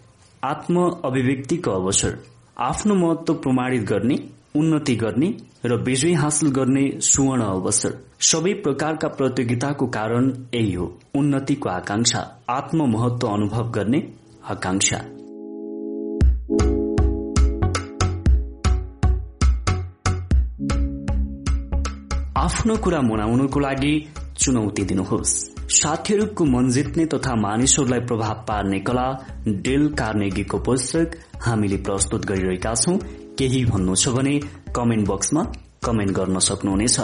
आत्म 0.45 0.91
अभिव्यक्तिको 1.05 1.71
अवसर। 1.71 2.36
आफ्नो 2.59 2.95
महत्व 2.95 3.35
प्रमाणित 3.35 3.83
गर्ने 3.83 4.15
उन्नति 4.57 4.95
गर्ने 4.97 5.27
र 5.65 5.75
विजय 5.83 6.13
हासिल 6.13 6.51
गर्ने 6.51 7.01
सुवर्ण 7.01 7.43
अवसर 7.43 7.91
सबै 8.21 8.53
प्रकारका 8.53 9.09
प्रतियोगिताको 9.09 9.87
कारण 9.87 10.31
यही 10.55 10.73
हो 10.73 10.87
उन्नतिको 11.15 11.69
आकांक्षा 11.69 12.21
आत्म 12.49 12.87
महत्व 12.87 13.29
अनुभव 13.29 13.71
गर्ने 13.71 14.01
आकांक्षा। 14.51 14.97
आफ्नो 22.41 22.77
कुरा 22.77 23.01
मनाउनको 23.01 23.61
लागि 23.61 23.93
चुनौती 24.39 24.85
दिनुहोस्। 24.85 25.37
साथीहरूको 25.71 26.45
मन 26.45 26.69
जित्ने 26.69 27.05
तथा 27.07 27.35
मानिसहरूलाई 27.35 28.01
प्रभाव 28.01 28.35
पार्ने 28.49 28.79
कला 28.81 29.07
डेल 29.49 29.89
कार्नेगीको 29.89 30.59
पुस्तक 30.59 31.17
हामीले 31.43 31.77
प्रस्तुत 31.77 32.27
गरिरहेका 32.27 32.75
छौं। 32.75 32.99
केही 33.39 33.65
भन्नु 33.65 33.95
छ 33.95 34.09
भने 34.09 34.41
कमेन्ट 34.77 35.09
बक्समा 35.09 35.43
कमेन्ट 35.85 36.13
गर्न 36.13 36.39
सक्नुहुनेछ। 36.39 37.01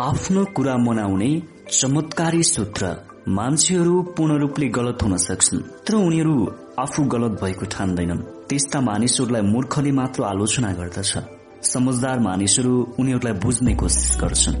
आफ्नो 0.00 0.44
कुरा 0.44 0.76
मनाउने 0.76 1.42
चमत्कारी 1.70 2.42
सूत्र। 2.42 3.06
मान्छेहरू 3.28 4.02
पूर्ण 4.02 4.38
रूपले 4.38 4.68
गलत 4.68 4.98
हुन 5.02 5.16
सक्छन् 5.16 5.60
तर 5.60 5.94
उनीहरू 5.94 6.52
आफू 6.78 7.02
गलत 7.04 7.30
भएको 7.42 7.66
ठान्दैनन्। 7.66 8.18
त्यस्ता 8.18 8.80
मानिसहरूलाई 8.80 9.42
मूर्खले 9.42 9.92
मात्र 9.92 10.22
आलोचना 10.22 10.72
गर्दछ। 10.72 11.18
समझदार 11.62 12.18
मानिसहरू 12.18 12.94
उनीहरूलाई 12.98 13.32
बुझ्ने 13.32 13.74
कोसिस 13.74 14.20
गर्छन्। 14.20 14.56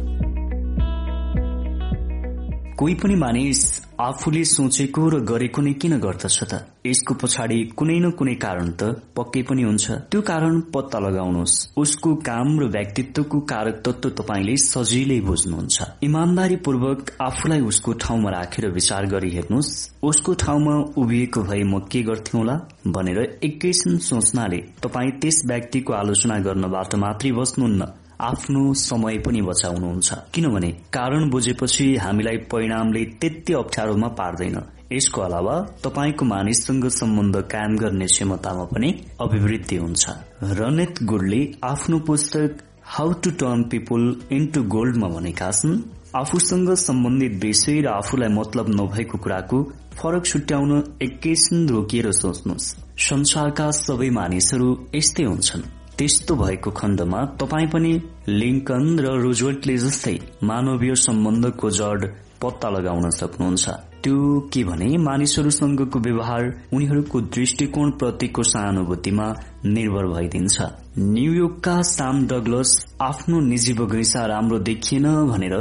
कोही 2.78 2.94
पनि 2.94 3.14
मानिस 3.14 3.89
आफूले 4.00 4.42
सोचेको 4.48 5.02
र 5.12 5.18
गरेको 5.28 5.62
नै 5.62 5.72
किन 5.76 5.94
गर्दछ 6.00 6.36
त? 6.50 6.52
यसको 6.88 7.14
पछाडि 7.20 7.58
कुनै 7.76 7.96
न 8.00 8.10
कुनै 8.16 8.34
कारण 8.44 8.70
त 8.72 8.96
पक्कै 9.16 9.42
पनि 9.42 9.62
हुन्छ। 9.62 9.86
त्यो 10.08 10.20
कारण 10.24 10.54
पत्ता 10.72 10.98
लगाउनुहोस्। 10.98 11.56
उसको 11.76 12.14
काम 12.28 12.48
र 12.60 12.68
व्यक्तित्वको 12.76 13.40
कारक 13.52 13.82
तत्व 13.84 14.08
तपाईँले 14.16 14.56
सजिलै 14.56 15.20
बुझ्नुहुन्छ। 15.20 15.76
इमान्दारी 16.02 16.56
पूर्वक 16.64 17.12
आफूलाई 17.20 17.60
उसको 17.60 17.92
ठाउँमा 18.00 18.30
राखेर 18.30 18.70
विचार 18.72 19.06
गरी 19.06 19.30
हेर्नुहोस्। 19.36 19.70
उसको 20.02 20.34
ठाउँमा 20.44 20.74
उभिएको 20.96 21.40
भए 21.44 21.62
म 21.62 21.84
के 21.84 22.02
गर्थ्यो 22.02 22.38
होला 22.40 22.56
भनेर 22.88 23.20
एकैछिन 23.44 23.98
सोच्नाले 24.00 24.60
तपाईँ 24.80 25.18
त्यस 25.20 25.44
व्यक्तिको 25.46 25.92
आलोचना 25.92 26.38
गर्नबाट 26.40 26.94
मात्रै 26.96 27.32
बस्नुहुन्न। 27.32 27.99
आफ्नो 28.20 28.74
समय 28.74 29.18
पनि 29.18 29.40
बचाउनुहुन्छ। 29.42 30.14
किनभने 30.34 30.70
कारण 30.92 31.30
बुझेपछि 31.30 31.96
हामीलाई 31.96 32.36
परिणामले 32.36 33.04
त्यति 33.20 33.52
अप्ठ्यारोमा 33.52 34.08
पार्दैन। 34.08 34.58
यसको 34.92 35.20
अलावा 35.20 35.54
तपाईँको 35.84 36.24
मानिससँग 36.24 36.88
सम्बन्ध 36.88 37.36
कायम 37.36 37.76
गर्ने 37.76 38.06
क्षमतामा 38.06 38.64
पनि 38.64 38.90
अभिवृद्धि 39.20 39.76
हुन्छ। 39.76 40.04
रनेत 40.42 41.02
गुडले 41.02 41.40
आफ्नो 41.64 41.98
पुस्तक 41.98 42.58
how 42.84 43.12
to 43.12 43.30
turn 43.30 43.62
people 43.62 44.04
into 44.32 44.62
गोल्डमा 44.62 45.08
भनेका 45.08 45.50
छन्। 45.50 45.82
आफूसँग 46.16 46.74
सम्बन्धित 46.74 47.42
विषय 47.44 47.80
र 47.80 47.88
आफूलाई 47.88 48.28
मतलब 48.28 48.68
नभएको 48.68 49.18
कुराको 49.18 49.62
फरक 49.94 50.26
छुट्याउन 50.26 50.96
एकैछिन 51.02 51.68
रोकिएर 51.68 52.12
सोच्नुहोस्। 52.12 52.74
संसारका 53.00 53.70
सबै 53.70 54.10
मानिसहरू 54.10 54.68
यस्तै 54.94 55.24
हुन्छन्। 55.24 55.79
त्यस्तो 56.00 56.34
भएको 56.34 56.70
खण्डमा 56.70 57.18
तपाईँ 57.40 57.66
पनि 57.72 57.92
लिङ्कन 58.28 58.84
र 58.98 59.08
रोजवेल्टले 59.20 59.76
जस्तै 59.76 60.14
मानवीय 60.42 60.94
सम्बन्धको 60.96 61.70
जड 61.70 62.06
पत्ता 62.42 62.68
लगाउन 62.70 63.10
सक्नुहुन्छ। 63.10 63.68
त्यो 64.02 64.40
के 64.52 64.62
भने 64.64 64.88
मानिसहरूसँगको 64.98 65.98
व्यवहार 66.00 66.44
उनीहरूको 66.72 67.20
दृष्टिकोण 67.36 67.90
प्रतिको 68.00 68.42
सहानुभूतिमा 68.42 69.26
निर्भर 69.66 70.06
भइदिन्छ। 70.16 70.56
न्यूयोर्कका 70.98 71.80
साम 71.92 72.26
डगलस 72.26 72.72
आफ्नो 73.02 73.40
निजी 73.40 73.72
बगैँचा 73.72 74.24
राम्रो 74.26 74.58
देखिएन 74.70 75.06
भनेर 75.28 75.56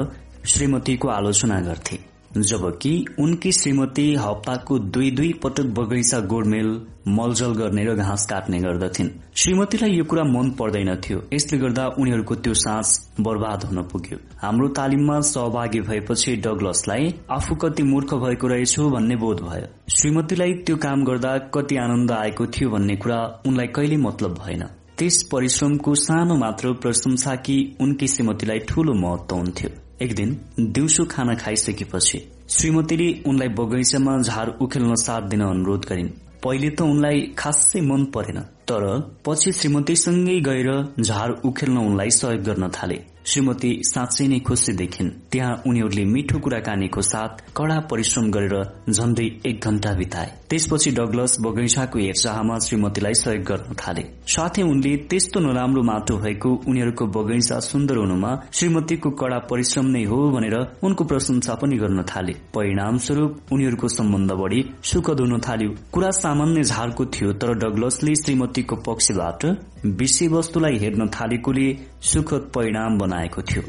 श्रीमतीको 0.47 1.07
आलोचना 1.09 1.59
गर्थे। 1.61 2.08
जबकि 2.37 3.05
उनकी 3.19 3.51
श्रीमती 3.51 4.13
हप्ताको 4.15 4.79
दुई 4.79 5.11
दुई 5.11 5.31
पटक 5.33 5.73
बगैँचा 5.77 6.19
गोडमेल 6.19 6.69
मलजल 7.07 7.53
गर्ने 7.53 7.83
र 7.83 7.95
घाँस 7.95 8.25
काट्ने 8.25 8.59
गर्दथिन्। 8.59 9.09
श्रीमतीलाई 9.35 9.91
यो 9.91 10.03
कुरा 10.03 10.23
मन 10.23 10.49
पर्दैनथ्यो 10.49 11.21
यसले 11.33 11.57
गर्दा 11.59 11.87
उनीहरूको 11.99 12.35
त्यो 12.35 12.53
सास 12.53 13.15
बर्बाद 13.19 13.63
हुन 13.63 13.81
पुग्यो। 13.83 14.17
हाम्रो 14.41 14.67
तालिममा 14.67 15.19
सहभागी 15.19 15.81
भएपछि 15.81 16.35
डगलसलाई 16.35 17.13
आफू 17.31 17.55
कति 17.55 17.83
मूर्ख 17.83 18.13
भएको 18.13 18.47
रहेछु 18.47 18.89
भन्ने 18.89 19.15
बोध 19.15 19.41
भयो। 19.41 19.67
श्रीमतीलाई 19.89 20.53
त्यो 20.53 20.77
काम 20.77 21.03
गर्दा 21.03 21.37
कति 21.53 21.77
आनन्द 21.77 22.11
आएको 22.11 22.45
थियो 22.45 22.69
भन्ने 22.69 22.95
कुरा 22.95 23.19
उनलाई 23.47 23.67
कहिले 23.67 23.97
मतलब 23.97 24.37
भएन। 24.45 24.63
त्यस 24.97 25.21
परिश्रमको 25.23 25.95
सानो 25.95 26.35
मात्र 26.35 26.73
प्रशंसा 26.73 27.35
कि 27.35 27.77
उनकी 27.81 28.07
श्रीमतीलाई 28.07 28.59
ठूलो 28.59 28.93
महत्व 28.93 29.35
हुन्थ्यो। 29.35 29.88
एक 30.01 30.13
दिन 30.15 30.29
दिउँसो 30.59 31.03
खाना 31.05 31.33
खाइसकेपछि 31.35 32.19
श्रीमतीले 32.49 33.07
उनलाई 33.27 33.47
बगैँचामा 33.47 34.13
झार 34.21 34.47
उखेल्न 34.61 34.95
साथ 34.95 35.21
दिन 35.21 35.41
अनुरोध 35.41 35.85
गरिन्। 35.85 36.07
पहिले 36.43 36.69
त 36.69 36.81
उनलाई 36.81 37.21
खासै 37.37 37.81
मन 37.81 38.05
परेन 38.05 38.39
तर 38.69 38.85
पछि 39.25 39.51
श्रीमतीसँगै 39.51 40.39
गएर 40.39 40.69
झार 40.99 41.29
उखेल्न 41.45 41.77
उनलाई 41.77 42.09
सहयोग 42.09 42.43
गर्न 42.43 42.69
थाले। 42.69 42.99
श्रीमती 43.29 43.71
साँच्चै 43.85 44.27
नै 44.27 44.39
खुसी 44.39 44.73
देखिन्। 44.73 45.09
त्यहाँ 45.31 45.61
उनीहरूले 45.67 46.03
मिठो 46.05 46.39
कुराकानीको 46.39 47.01
साथ 47.01 47.41
कड़ा 47.57 47.79
परिश्रम 47.91 48.29
गरेर 48.31 48.55
झण्डै 48.89 49.25
एक 49.45 49.65
घण्टा 49.65 49.91
बिताए। 49.93 50.29
त्यसपछि 50.49 50.91
डगलस 50.91 51.37
बगैँचाको 51.41 51.99
हेरचाहमा 51.99 52.55
श्रीमतीलाई 52.59 53.13
सहयोग 53.13 53.43
गर्न 53.43 53.75
थाले। 53.81 54.03
साथै 54.27 54.63
उनले 54.63 54.95
त्यस्तो 55.09 55.39
नराम्रो 55.39 55.83
माटो 55.83 56.17
भएको 56.17 56.49
उनीहरूको 56.67 57.05
बगैँचा 57.17 57.59
सुन्दर 57.61 57.97
हुनुमा 57.97 58.31
श्रीमतीको 58.53 59.09
कड़ा 59.21 59.39
परिश्रम 59.51 59.85
नै 59.85 60.03
हो 60.03 60.17
भनेर 60.31 60.55
उनको 60.83 61.03
प्रशंसा 61.03 61.53
पनि 61.61 61.77
गर्न 61.77 62.01
थाले। 62.09 62.33
परिणाम 62.55 62.97
स्वरूप 62.97 63.53
उनीहरूको 63.53 63.87
सम्बन्ध 63.89 64.31
बढ़ी 64.41 64.61
सुखद 64.83 65.19
हुन 65.19 65.39
थाल्यो। 65.39 65.75
कुरा 65.93 66.11
सामान्य 66.17 66.63
झारको 66.63 67.05
थियो 67.05 67.33
तर 67.33 67.53
डगलसले 67.61 68.15
श्रीमतीको 68.15 68.75
पक्षबाट 68.87 69.45
विषयवस्तुलाई 69.85 70.77
हेर्न 70.77 71.07
थालेकोले 71.07 71.77
सुखद 72.01 72.51
परिणाम 72.55 72.97
बनाएको 72.97 73.41
थियो। 73.41 73.63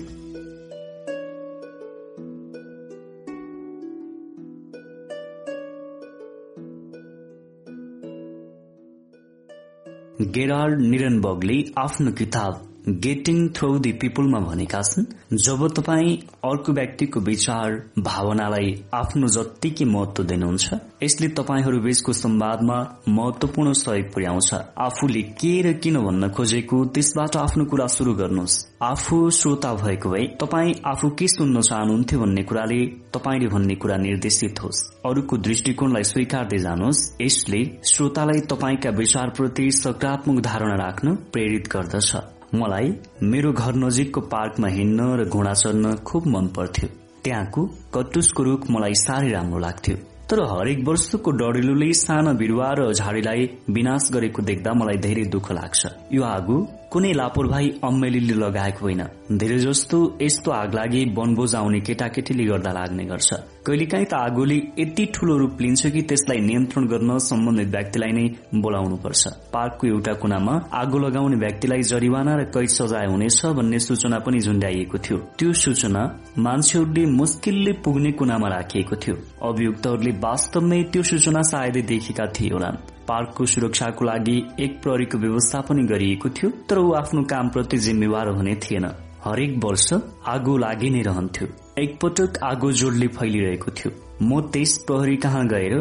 गेराल्ड 10.26 10.80
निरनबगले 10.80 11.64
आफ्नो 11.78 12.12
किताब 12.12 12.69
गेटिङ 12.88 13.48
थ्रु 13.48 13.78
दि 13.78 13.92
पिपुलमा 13.92 14.38
भनेका 14.40 14.80
छन् 14.82 15.04
जब 15.36 15.66
तपाईँ 15.76 16.16
अर्को 16.44 16.72
व्यक्तिको 16.72 17.20
विचार 17.20 17.72
भावनालाई 17.98 18.72
आफ्नो 18.94 19.28
जत्तिकै 19.28 19.84
महत्व 19.84 20.24
दिनुहुन्छ 20.24 20.78
यसले 21.02 21.28
तपाईँहरू 21.38 21.80
बीचको 21.80 22.12
संवादमा 22.12 22.78
महत्वपूर्ण 23.08 23.72
सहयोग 23.72 24.12
पुर्याउँछ। 24.14 24.54
आफूले 24.78 25.22
के 25.22 25.52
र 25.62 25.72
किन 25.76 25.98
भन्न 26.00 26.28
खोजेको 26.30 26.84
त्यसबाट 26.94 27.36
आफ्नो 27.36 27.64
कुरा 27.64 27.86
शुरू 27.96 28.14
गर्नुहोस्। 28.14 28.56
आफू 28.82 29.18
श्रोता 29.30 29.74
भएको 29.74 30.10
भए 30.10 30.26
तपाईँ 30.40 30.74
आफू 30.86 31.10
के 31.10 31.28
सुन्न 31.28 31.60
चाहनुहुन्थ्यो 31.60 32.20
भन्ने 32.20 32.42
कुराले 32.42 32.80
तपाईँले 33.14 33.48
भन्ने 33.48 33.74
कुरा 33.76 33.96
निर्देशित 33.96 34.62
होस्। 34.62 34.82
अरूको 35.06 35.36
दृष्टिकोणलाई 35.36 36.04
स्वीकार्दै 36.04 36.58
जानुहोस्। 36.58 37.06
यसले 37.20 37.62
श्रोतालाई 37.84 38.40
तपाईँका 38.50 38.90
विचारप्रति 38.98 39.70
सकारात्मक 39.84 40.40
धारणा 40.40 40.76
राख्न 40.84 41.14
प्रेरित 41.32 41.68
गर्दछ। 41.68 42.39
मलाई 42.54 42.94
मेरो 43.22 43.52
घर 43.52 43.74
नजिकको 43.74 44.20
पार्कमा 44.20 44.68
हिँड्न 44.68 45.04
र 45.16 45.24
घोडा 45.24 45.52
चढ्न 45.54 45.94
खुब 46.04 46.26
मन 46.26 46.46
पर्थ्यो। 46.46 46.88
त्यहाँको 47.24 47.62
कटुसको 47.94 48.42
रुख 48.42 48.70
मलाई 48.70 48.94
साह्रै 48.94 49.30
राम्रो 49.30 49.58
लाग्थ्यो। 49.58 49.96
तर 50.30 50.42
हरेक 50.42 50.82
वर्षको 50.88 51.30
डढेलुले 51.30 51.92
साना 51.92 52.32
बिरुवा 52.32 52.72
र 52.78 52.92
झाडीलाई 52.92 53.48
विनाश 53.70 54.10
गरेको 54.12 54.42
देख्दा 54.42 54.72
मलाई 54.72 54.96
धेरै 54.96 55.24
दुःख 55.24 55.52
लाग्छ। 55.52 55.86
यो 56.12 56.22
आगो 56.22 56.58
कुनै 56.92 57.12
लापरवाही 57.12 57.68
अम्मेलीले 57.84 58.34
लगाएको 58.34 58.82
होइन। 58.82 59.02
धेरै 59.38 59.58
जस्तो 59.58 59.98
यस्तो 60.22 60.50
आग 60.50 60.74
लागि 60.74 61.02
वनभोज 61.16 61.54
आउने 61.54 61.80
केटाकेटीले 61.86 62.44
गर्दा 62.44 62.72
लाग्ने 62.72 63.04
गर्छ। 63.06 63.30
कहिलेकाहीँ 63.66 64.06
त 64.06 64.14
आगोले 64.16 64.56
यति 64.78 65.04
ठूलो 65.14 65.36
रूप 65.38 65.60
लिन्छ 65.60 65.86
कि 65.86 66.02
त्यसलाई 66.02 66.40
नियन्त्रण 66.40 66.86
गर्न 66.90 67.18
सम्बन्धित 67.20 67.68
व्यक्तिलाई 67.70 68.12
नै 68.12 68.26
बोलाउनु 68.56 68.96
पर्छ 69.04 69.22
पार्कको 69.54 69.86
एउटा 69.86 70.12
कुनामा 70.22 70.54
आगो 70.74 70.98
लगाउने 70.98 71.36
व्यक्तिलाई 71.36 71.82
जरिवाना 71.92 72.36
र 72.36 72.44
कैद 72.50 72.68
सजाय 72.68 73.06
हुनेछ 73.06 73.40
भन्ने 73.58 73.78
सूचना 73.78 74.18
पनि 74.26 74.38
झुण्डाइएको 74.40 74.98
थियो। 74.98 75.18
त्यो 75.38 75.52
सूचना 75.64 76.02
मान्छेहरूले 76.38 77.06
मुस्किलले 77.06 77.72
पुग्ने 77.84 78.12
कुनामा 78.18 78.48
राखिएको 78.48 78.96
थियो। 78.96 79.16
अभियुक्तहरूले 79.48 80.12
वास्तवमै 80.18 80.82
त्यो 80.92 81.02
सूचना 81.02 81.42
सायदै 81.50 81.82
देखेका 81.92 82.26
थिए 82.34 82.50
होलान् 82.50 82.82
पार्कको 83.10 83.46
सुरक्षाको 83.52 84.04
लागि 84.04 84.36
एक 84.64 84.80
प्रहरीको 84.82 85.18
व्यवस्था 85.18 85.60
पनि 85.68 85.86
गरिएको 85.86 86.28
थियो 86.36 86.50
तर 86.68 86.78
ऊ 86.78 86.92
आफ्नो 86.96 87.22
कामप्रति 87.30 87.78
जिम्मेवार 87.86 88.28
हुने 88.36 88.54
थिएन। 88.64 88.86
हरेक 89.24 89.58
वर्ष 89.64 89.92
आगो 90.26 90.56
लागि 90.58 90.90
नै 90.90 91.00
रहन्थ्यो। 91.02 91.48
एकपटक 91.78 92.38
आगो 92.44 92.70
जोडले 92.72 93.08
फैलिरहेको 93.16 93.70
थियो। 93.70 93.92
म 94.22 94.40
त्यस 94.52 94.72
प्रहरी 94.86 95.16
कहाँ 95.16 95.46
गएर 95.48 95.74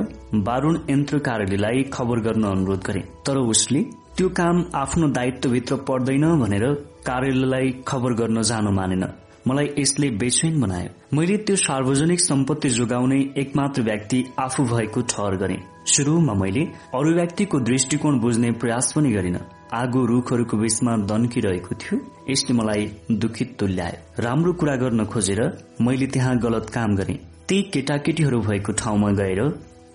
बारूण 0.47 0.77
यन्त्र 0.89 1.17
कार्यालयलाई 1.19 1.83
खबर 1.93 2.19
गर्न 2.27 2.43
अनुरोध 2.49 2.83
गरे 2.83 3.01
तर 3.27 3.37
उसले 3.53 3.81
त्यो 4.17 4.29
काम 4.35 4.63
आफ्नो 4.75 5.07
दायित्वभित्र 5.17 5.75
पर्दैन 5.87 6.25
भनेर 6.41 6.65
कार्यालयलाई 7.05 7.71
खबर 7.87 8.13
गर्न 8.13 8.41
जान 8.41 8.67
मानेन। 8.73 9.05
मलाई 9.47 9.67
यसले 9.77 10.09
बेचैन 10.21 10.59
बनायो। 10.61 11.17
मैले 11.17 11.37
त्यो 11.47 11.55
सार्वजनिक 11.57 12.19
सम्पत्ति 12.19 12.69
जोगाउने 12.69 13.19
एकमात्र 13.37 13.81
व्यक्ति 13.81 14.23
आफू 14.39 14.63
भएको 14.73 15.01
ठहर 15.11 15.35
गरेँ। 15.35 15.59
शुरूमा 15.87 16.33
मैले 16.33 16.63
अरू 16.95 17.13
व्यक्तिको 17.15 17.59
दृष्टिकोण 17.59 18.19
बुझ्ने 18.19 18.51
प्रयास 18.51 18.91
पनि 18.95 19.11
गरिन। 19.11 19.37
आगो 19.73 20.05
रूखहरूको 20.05 20.57
बीचमा 20.57 20.95
दन्किरहेको 21.05 21.75
थियो। 21.75 21.99
यसले 22.29 22.53
मलाई 22.53 22.91
दुखित 23.11 23.55
तुल्यायो। 23.59 24.21
राम्रो 24.23 24.53
कुरा 24.53 24.75
गर्न 24.75 25.05
खोजेर 25.05 25.41
मैले 25.81 26.07
त्यहाँ 26.07 26.37
गलत 26.37 26.69
काम 26.69 26.95
गरे। 26.95 27.13
ती 27.49 27.61
केटाकेटीहरू 27.73 28.39
भएको 28.41 28.71
ठाउँमा 28.73 29.11
गएर 29.11 29.41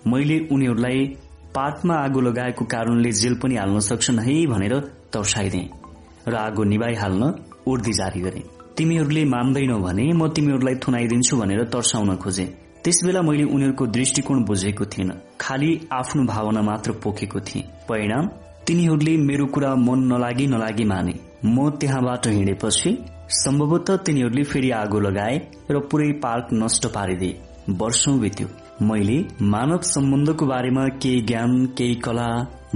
मैले 0.07 0.39
उनीहरूलाई 0.51 1.05
पातमा 1.55 1.95
आगो 1.95 2.21
लगाएको 2.21 2.65
कारणले 2.65 3.11
जेल 3.11 3.35
पनि 3.39 3.55
हाल्न 3.55 3.79
सक्छन् 3.79 4.19
है 4.19 4.45
भनेर 4.47 4.75
तर्साइदिए 5.13 5.69
र 6.27 6.35
आगो 6.35 6.63
निभाइहाल्न 6.63 7.23
उर्दी 7.67 7.93
जारी 7.93 8.21
गरे। 8.21 8.43
तिमीहरूले 8.77 9.25
मान्दैनौ 9.25 9.79
भने 9.79 10.11
म 10.13 10.27
तिमीहरूलाई 10.27 10.75
थुनाइदिन्छु 10.75 11.37
भनेर 11.37 11.63
तर्साउन 11.63 12.15
खोजे। 12.15 12.64
त्यसबेला 12.85 13.21
मैले 13.21 13.43
उनीहरूको 13.43 13.85
दृष्टिकोण 13.87 14.43
बुझेको 14.45 14.85
थिएन। 14.85 15.11
खालि 15.41 15.69
आफ्नो 15.91 16.23
भावना 16.23 16.61
मात्र 16.61 16.91
पोखेको 17.03 17.39
थिएँ। 17.39 17.63
परिणाम 17.89 18.27
तिनीहरूले 18.67 19.17
मेरो 19.17 19.45
कुरा 19.45 19.75
मन 19.75 19.99
नलागी 20.13 20.47
नलागी 20.47 20.83
माने। 20.83 21.13
म 21.45 21.69
त्यहाँबाट 21.69 22.27
हिँडेपछि 22.27 22.97
सम्भवतः 23.29 23.97
तिनीहरूले 23.97 24.43
फेरि 24.43 24.69
आगो 24.71 24.99
लगाए 24.99 25.41
र 25.71 25.79
पुरै 25.79 26.11
पार्क 26.11 26.47
नष्ट 26.53 26.87
पारिदिए। 26.87 27.39
वर्षौं 27.69 28.19
बित्यो। 28.19 28.47
मैले 28.81 29.17
मानव 29.41 29.81
सम्बन्धको 29.81 30.45
बारेमा 30.45 30.87
केही 31.01 31.21
ज्ञान 31.21 31.65
केही 31.65 31.95
कला 31.95 32.29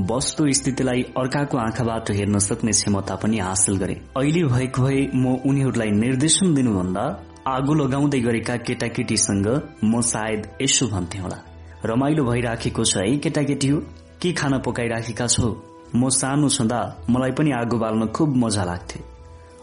वस्तु 0.10 0.52
स्थितिलाई 0.54 1.02
अर्काको 1.18 1.58
आँखाबाट 1.58 2.12
हेर्न 2.12 2.40
सक्ने 2.40 2.72
क्षमता 2.72 3.16
पनि 3.16 3.38
हासिल 3.38 3.78
गरे। 3.78 4.02
अहिले 4.18 4.44
भएको 4.44 4.82
भए 4.82 5.10
म 5.16 5.38
उनीहरूलाई 5.46 5.92
निर्देशन 5.92 6.54
दिनुभन्दा 6.54 7.04
आगो 7.48 7.74
लगाउँदै 7.74 8.20
गरेका 8.20 8.56
केटाकेटीसँग 8.58 9.48
म 9.84 10.02
सायद 10.02 10.48
यसो 10.62 10.88
भन्थे 10.88 11.20
होला। 11.20 11.38
रमाइलो 11.86 12.24
भइराखेको 12.24 12.84
छ 12.84 12.98
है 12.98 13.18
केटाकेटी 13.18 13.68
हो 13.68 13.80
के 14.22 14.34
खाना 14.34 14.58
पकाइराखेका 14.58 15.28
छौ? 15.28 15.56
म 15.96 16.10
सानो 16.10 16.50
छँदा 16.50 16.80
मलाई 17.10 17.32
पनि 17.32 17.52
आगो 17.52 17.78
बाल्न 17.78 18.08
खुब 18.08 18.36
मजा 18.36 18.64
लाग्थ्यो। 18.64 19.02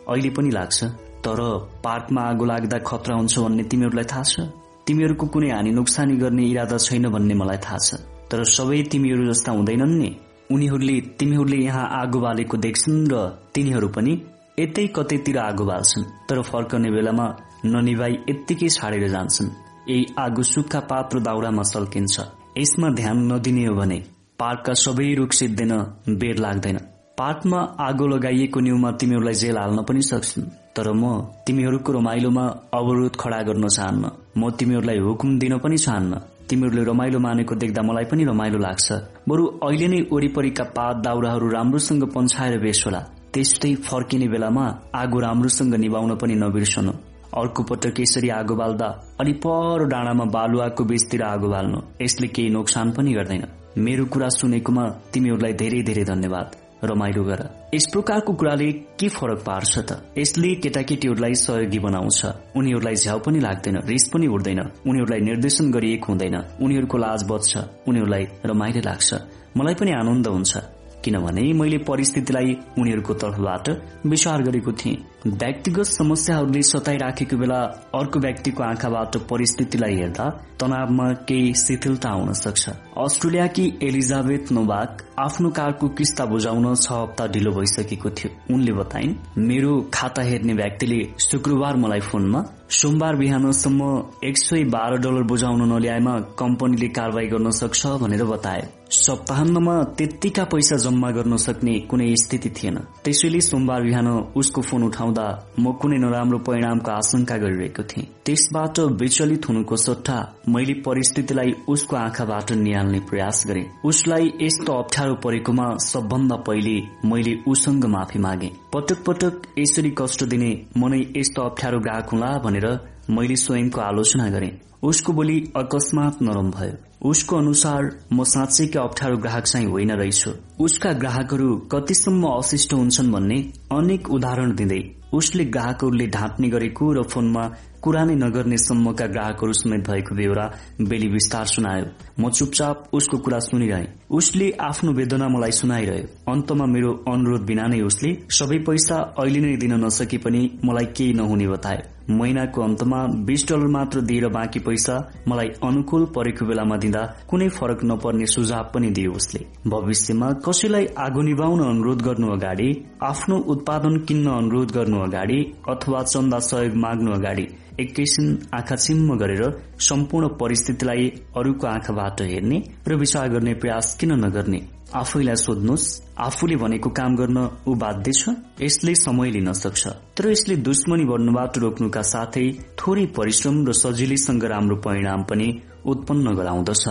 अहिले 0.09 0.31
पनि 0.31 0.51
लाग्छ। 0.51 0.85
तर 1.25 1.41
पार्कमा 1.85 2.23
आगो 2.23 2.45
लाग्दा 2.45 2.79
खतरा 2.79 3.15
हुन्छ 3.17 3.39
भन्ने 3.39 3.65
तिमीहरूलाई 3.71 4.05
थाहा 4.05 4.23
छ? 4.23 4.41
तिमीहरूको 4.87 5.27
कुनै 5.27 5.51
हानि 5.51 5.71
नोक्सानी 5.71 6.17
गर्ने 6.17 6.43
इरादा 6.47 6.79
छैन 6.79 7.09
भन्ने 7.11 7.35
मलाई 7.35 7.59
थाहा 7.59 7.79
छ। 7.79 8.01
तर 8.31 8.45
सबै 8.45 8.83
तिमीहरू 8.83 9.27
जस्ता 9.31 9.53
हुँदैनन् 9.53 9.99
नि। 9.99 10.11
उनीहरूले 10.51 11.01
तिमीहरूले 11.19 11.57
यहाँ 11.57 11.87
आगो 12.03 12.19
बालेको 12.21 12.57
देख्छन् 12.57 13.07
र 13.13 13.15
तिनीहरू 13.55 13.89
पनि 13.89 14.13
यतै 14.59 14.87
कतैतिर 14.97 15.39
आगो 15.39 15.65
बाल्छन्। 15.65 16.05
तर 16.29 16.43
फर्कने 16.43 16.91
बेलामा 16.91 17.27
ननिभाइ 17.65 18.13
यत्तिकै 18.31 18.69
छाडेर 18.69 19.09
जान्छन्। 19.09 19.49
यही 19.89 20.07
आगो 20.19 20.43
सुक्खा 20.43 20.81
पात 20.81 21.15
र 21.15 21.21
दाउरामा 21.21 21.63
सल्किन्छ। 21.63 22.21
यसमा 22.59 22.89
ध्यान 22.91 23.33
नदिने 23.33 23.65
हो 23.67 23.75
भने 23.75 23.99
पार्कका 24.39 24.75
सबै 24.75 25.15
रुख 25.15 25.33
सिद्धिन 25.33 25.73
बेर 26.09 26.39
लाग्दैन। 26.39 26.79
पार्कमा 27.19 27.61
आगो 27.81 28.07
लगाइएको 28.07 28.61
न्युमा 28.61 28.91
तिमीहरूलाई 28.91 29.35
जेल 29.35 29.57
हाल्न 29.57 29.83
पनि 29.83 30.03
सक्छन्। 30.03 30.45
तर 30.77 30.93
म 30.93 31.33
तिमीहरूको 31.47 31.93
रमाइलोमा 31.93 32.45
अवरोध 32.75 33.17
खडा 33.17 33.43
गर्न 33.43 33.69
चाहन्न। 33.69 34.05
म 34.37 34.51
तिमीहरूलाई 34.51 34.99
हुकुम 34.99 35.39
दिन 35.39 35.59
पनि 35.59 35.77
चाहन्न। 35.77 36.21
तिमीहरूले 36.49 36.85
रमाइलो 36.85 37.19
मानेको 37.19 37.55
देख्दा 37.55 37.83
मलाई 37.83 38.05
पनि 38.05 38.25
रमाइलो 38.25 38.59
लाग्छ। 38.59 38.93
बरु 39.29 39.47
अहिले 39.47 39.89
नै 39.89 40.01
वरिपरिका 40.13 40.65
पात 40.65 40.97
दाउराहरू 40.97 41.49
राम्रोसँग 41.49 42.03
पन्छाएर 42.15 42.59
बेस 42.61 42.83
होला। 42.87 43.01
त्यस्तै 43.33 43.75
फर्किने 43.75 44.29
बेलामा 44.29 44.65
आगो 44.95 45.19
राम्रोसँग 45.21 45.75
निभाउन 45.75 46.17
पनि 46.17 46.35
नबिर्सनु। 46.35 46.93
अर्को 47.35 47.63
पटक 47.63 48.01
यसरी 48.01 48.29
आगो 48.29 48.55
बाल्दा 48.55 49.17
अलि 49.21 49.33
पर 49.33 49.85
डाँडामा 49.85 50.25
बालुवाको 50.25 50.85
बीचतिर 50.85 51.23
आगो 51.23 51.49
बाल्नु। 51.49 51.81
यसले 52.03 52.29
केही 52.29 52.51
नोक्सान 52.51 52.93
पनि 52.93 53.13
गर्दैन। 53.13 53.45
मेरो 53.79 54.05
कुरा 54.05 54.29
सुनेकोमा 54.29 54.89
तिमीहरूलाई 55.13 55.53
धेरै 55.53 55.83
धेरै 55.83 56.05
धन्यवाद 56.05 56.57
रमाइलो 56.85 57.25
गर। 57.25 57.71
यस 57.75 57.87
प्रकारको 57.93 58.33
कुराले 58.33 58.73
के 58.73 59.09
फरक 59.09 59.43
पार्छ 59.47 59.79
त? 59.79 60.13
यसले 60.19 60.55
केटाकेटीहरूलाई 60.55 61.35
सहयोगी 61.35 61.79
बनाउँछ। 61.79 62.27
उनीहरूलाई 62.57 62.95
झ्याउ 62.95 63.19
पनि 63.19 63.41
लाग्दैन 63.41 63.77
रिस 63.87 64.09
पनि 64.09 64.27
उठ्दैन। 64.27 64.61
उनीहरूलाई 64.87 65.21
निर्देशन 65.21 65.71
गरिएको 65.71 66.13
हुँदैन। 66.13 66.37
उनीहरूको 66.63 66.99
लाज 66.99 67.25
बच्छ। 67.29 67.59
उनीहरूलाई 67.89 68.25
रमाइलो 68.47 68.81
लाग्छ। 68.81 69.15
मलाई 69.57 69.75
पनि 69.75 69.91
आनन्द 69.93 70.27
हुन्छ। 70.27 70.76
किनभने 71.07 71.53
मैले 71.55 71.79
परिस्थितिलाई 71.89 72.57
उनीहरूको 72.79 73.15
तर्फबाट 73.23 73.69
विचार 74.07 74.43
गरेको 74.43 74.73
थिएँ। 74.75 74.97
व्यक्तिगत 75.27 75.87
समस्याहरूले 75.87 76.63
सताइराखेको 76.63 77.37
बेला 77.37 77.61
अर्को 77.95 78.21
व्यक्तिको 78.21 78.63
आँखाबाट 78.63 79.17
परिस्थितिलाई 79.31 79.95
हेर्दा 79.97 80.29
तनावमा 80.61 81.07
केही 81.29 81.55
शिथिलता 81.57 82.11
हुन 82.11 82.33
सक्छ। 82.35 82.69
अस्ट्रेलियाकी 82.99 83.65
एलिजाबेथ 83.83 84.53
नोबाक 84.53 85.03
आफ्नो 85.19 85.51
कारको 85.51 85.89
किस्ता 85.99 86.25
बुझाउन 86.27 86.75
छ 86.77 86.93
हप्ता 86.93 87.27
ढिलो 87.35 87.53
भइसकेको 87.53 88.11
थियो। 88.11 88.55
उनले 88.55 88.73
बताइन् 88.73 89.15
मेरो 89.49 89.73
खाता 89.95 90.23
हेर्ने 90.23 90.55
व्यक्तिले 90.55 91.01
शुक्रबार 91.21 91.77
मलाई 91.77 92.01
फोनमा 92.03 92.45
सोमबार 92.71 93.17
बिहानसम्म 93.17 93.81
एक 94.25 94.39
सय 94.39 94.65
बाह्र 94.65 94.97
डलर 94.99 95.23
बुझाउन 95.23 95.61
नल्याएमा 95.73 96.15
कम्पनीले 96.39 96.89
कारवाही 96.89 97.27
गर्न 97.27 97.51
सक्छ 97.51 97.87
भनेर 98.03 98.25
बताए। 98.25 98.63
सप्ताहन्तमा 98.91 99.75
त्यत्तिका 99.99 100.45
पैसा 100.45 100.77
जम्मा 100.77 101.11
गर्न 101.11 101.37
सक्ने 101.37 101.75
कुनै 101.91 102.15
स्थिति 102.17 102.51
थिएन। 102.51 102.77
त्यसैले 103.05 103.41
सोमबार 103.41 103.83
बिहान 103.83 104.09
उसको 104.37 104.63
फोन 104.63 104.83
उठाउँदा 104.83 105.27
म 105.61 105.73
कुनै 105.73 105.99
नराम्रो 105.99 106.39
परिणामको 106.39 106.91
आशंका 106.91 107.37
गरिरहेको 107.37 107.83
थिएँ। 107.83 108.07
त्यसबाट 108.27 108.81
विचलित 109.01 109.49
हुनुको 109.49 109.77
सट्टा 109.77 110.19
मैले 110.49 110.75
परिस्थितिलाई 110.83 111.55
उसको 111.69 111.97
आँखाबाट 111.97 112.53
निहाल्ने 112.53 113.01
प्रयास 113.01 113.45
गरे। 113.47 113.67
उसलाई 113.85 114.33
यस्तो 114.43 114.73
अप्ठ्यारो 114.73 115.15
परेकोमा 115.25 115.67
सबभन्दा 115.87 116.37
पहिले 116.47 116.77
मैले 117.09 117.39
उसँग 117.47 117.85
माफी 117.87 118.19
मागे। 118.19 118.51
पटक 118.77 118.99
पटक 119.05 119.43
यसरी 119.59 119.91
कष्ट 119.99 120.25
दिने 120.25 120.49
मनै 120.77 120.99
यस्तो 121.17 121.43
अप्ठ्यारो 121.43 121.79
ग्राहक 121.81 122.11
हुला 122.13 122.27
भनेर 122.45 122.67
मैले 123.11 123.37
स्वयंको 123.37 123.81
आलोचना 123.81 124.29
गरे। 124.31 124.51
उसको 124.83 125.13
बोली 125.13 125.37
अकस्मात 125.57 126.19
नरम 126.23 126.51
भयो। 126.51 126.75
उसको 127.11 127.37
अनुसार 127.37 127.89
म 128.13 128.25
साँच्चैकै 128.25 128.79
अप्ठ्यारो 128.79 129.17
ग्राहक 129.17 129.45
चाहिँ 129.45 129.67
होइन 129.67 129.93
रहेछु। 129.93 130.31
उसका 130.65 130.93
ग्राहकहरू 130.93 131.49
कतिसम्म 131.73 132.27
अशिष्ट 132.33 132.73
हुन्छन् 132.73 133.13
भन्ने 133.13 133.39
अनेक 133.73 134.11
उदाहरण 134.11 134.55
दिँदै 134.55 134.83
उसले 135.15 135.45
ग्राहकहरूले 135.57 136.07
ढाँट्ने 136.07 136.49
गरेको 136.49 136.93
र 136.93 137.03
फोनमा 137.09 137.45
कुरा 137.83 138.05
नै 138.05 138.15
नगर्ने 138.17 138.57
सम्मका 138.59 139.07
ग्राहकहरू 139.07 139.53
समेत 139.53 139.89
भएको 139.91 140.15
बेहोरा 140.15 140.47
बेली 140.83 141.09
विस्तार 141.09 141.47
सुनायो। 141.47 141.87
म 142.21 142.31
चुपचाप 142.31 142.89
उसको 142.93 143.19
कुरा 143.19 143.39
सुनिरहे। 143.39 143.87
उसले 144.11 144.51
आफ्नो 144.61 144.93
वेदना 144.93 145.29
मलाई 145.29 145.51
सुनाइरह्यो। 145.51 146.33
अन्तमा 146.33 146.67
मेरो 146.67 146.93
अनुरोध 147.09 147.43
बिना 147.43 147.67
नै 147.67 147.81
उसले 147.81 148.11
सबै 148.31 148.59
पैसा 148.59 148.97
अहिले 149.19 149.41
नै 149.41 149.57
दिन 149.57 149.73
नसके 149.85 150.19
पनि 150.19 150.59
मलाई 150.65 150.85
केही 150.85 151.13
नहुने 151.13 151.49
बतायो 151.49 152.15
महिनाको 152.15 152.63
अन्तमा 152.63 153.07
बीस 153.27 153.47
डलर 153.49 153.67
मात्र 153.67 154.01
दिएर 154.01 154.29
बाँकी 154.29 154.59
पैसा 154.59 154.95
मलाई 155.29 155.49
अनुकूल 155.65 156.05
परेको 156.15 156.47
बेलामा 156.47 156.77
दिँदा 156.77 157.03
कुनै 157.29 157.49
फरक 157.49 157.85
नपर्ने 157.85 158.27
सुझाव 158.27 158.71
पनि 158.75 158.91
दियो 158.91 159.13
उसले। 159.13 159.45
भविष्यमा 159.67 160.33
कसैलाई 160.47 160.87
आगो 160.99 161.23
निभाउन 161.23 161.61
अनुरोध 161.67 162.03
गर्नु 162.03 162.33
अगाडि 162.33 162.71
आफ्नो 163.03 163.37
उत्पादन 163.37 163.99
किन्न 163.99 164.27
अनुरोध 164.31 164.71
गर्नु 164.71 164.99
अगाडि 165.01 165.45
अथवा 165.69 166.03
चन्दा 166.03 166.39
सहयोग 166.39 166.77
माग्नु 166.77 167.13
अगाडि 167.13 167.47
एकैछिन 167.81 168.39
आँखा 168.55 168.77
गरेर 169.17 169.43
सम्पूर्ण 169.79 170.29
परिस्थितिलाई 170.41 171.09
अरूको 171.37 171.67
आँखाबाट 171.67 172.21
हेर्ने 172.23 172.63
र 172.89 172.95
विचार 172.97 173.29
गर्ने 173.29 173.55
प्रयास 173.55 173.97
किन 174.01 174.13
नगर्ने? 174.25 174.61
आफैलाई 174.95 175.37
सोध्नुहोस्। 175.37 175.87
आफूले 176.19 176.57
भनेको 176.57 176.91
काम 176.91 177.17
गर्न 177.17 177.39
ऊ 177.69 177.75
बाध्य 177.75 178.13
छ 178.13 178.35
यसले 178.63 178.95
समय 178.95 179.31
लिन 179.31 179.53
सक्छ। 179.53 179.87
तर 180.17 180.31
यसले 180.31 180.57
दुश्मनी 180.57 181.05
बढ्नुबाट 181.05 181.59
रोक्नुका 181.59 182.03
साथै 182.03 182.47
थोरै 182.79 183.07
परिश्रम 183.17 183.67
र 183.67 183.73
सजिलैसँग 183.75 184.45
राम्रो 184.45 184.77
परिणाम 184.87 185.23
पनि 185.23 185.49
उत्पन्न 185.85 186.35
गराउँदछ। 186.37 186.85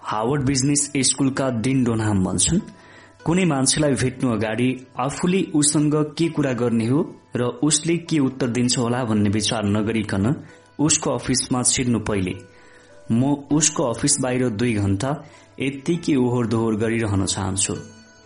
हावर्ड 0.00 0.42
बिजनेस 0.46 0.90
स्कूलका 1.08 1.50
डिन 1.62 1.84
डोनाम 1.84 2.24
भन्छन् 2.24 2.60
कुनै 3.24 3.44
मान्छेलाई 3.44 3.94
भेट्नु 4.02 4.30
अगाडि 4.32 4.68
आफूले 4.98 5.40
उसँग 5.54 5.94
के 6.18 6.28
कुरा 6.28 6.52
गर्ने 6.52 6.86
हो 6.86 7.00
र 7.36 7.42
उसले 7.62 7.96
के 8.08 8.18
उत्तर 8.18 8.48
दिन्छ 8.48 8.78
होला 8.78 9.04
भन्ने 9.04 9.30
विचार 9.30 9.64
नगरिकन 9.66 10.26
उसको 10.78 11.10
अफिसमा 11.10 11.62
छिर्नु 11.62 11.98
पहिले। 12.08 12.34
म 13.12 13.32
उसको 13.52 13.82
अफिस 13.92 14.20
बाहिर 14.22 14.48
दुई 14.60 14.72
घण्टा 14.74 15.10
यत्तिकै 15.60 16.14
ओहोर 16.16 16.46
दोहोर 16.46 16.76
गरिरहन 16.76 17.24
चाहन्छु 17.26 17.74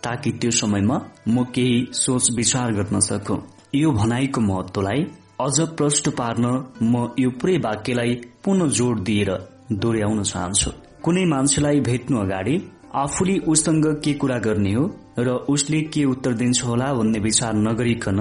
ताकि 0.05 0.31
त्यो 0.41 0.51
समयमा 0.59 0.97
म 1.29 1.45
केही 1.55 1.79
सोच 1.95 2.31
विचार 2.37 2.73
गर्न 2.73 3.01
सकु। 3.09 3.37
यो 3.75 3.91
भनाइको 3.93 4.41
महत्वलाई 4.41 5.07
अझ 5.41 5.61
प्रष्ट 5.79 6.09
पार्न 6.19 6.45
म 6.83 7.07
यो 7.19 7.31
पुरै 7.41 7.57
वाक्यलाई 7.67 8.15
पुनः 8.45 8.69
जोड 8.79 9.05
दिएर 9.05 9.31
दोहोऱ्याउन 9.73 10.23
चाहन्छु। 10.23 10.71
कुनै 11.05 11.25
मान्छेलाई 11.35 11.81
भेट्नु 11.89 12.19
अगाडि 12.21 12.57
आफूले 13.03 13.39
उसँग 13.53 13.87
के 14.05 14.13
कुरा 14.21 14.39
गर्ने 14.47 14.73
हो 14.75 14.85
र 15.19 15.29
उसले 15.55 15.81
के 15.95 16.05
उत्तर 16.05 16.33
दिन्छ 16.41 16.65
होला 16.65 16.93
भन्ने 16.95 17.19
विचार 17.29 17.55
नगरिकन 17.67 18.19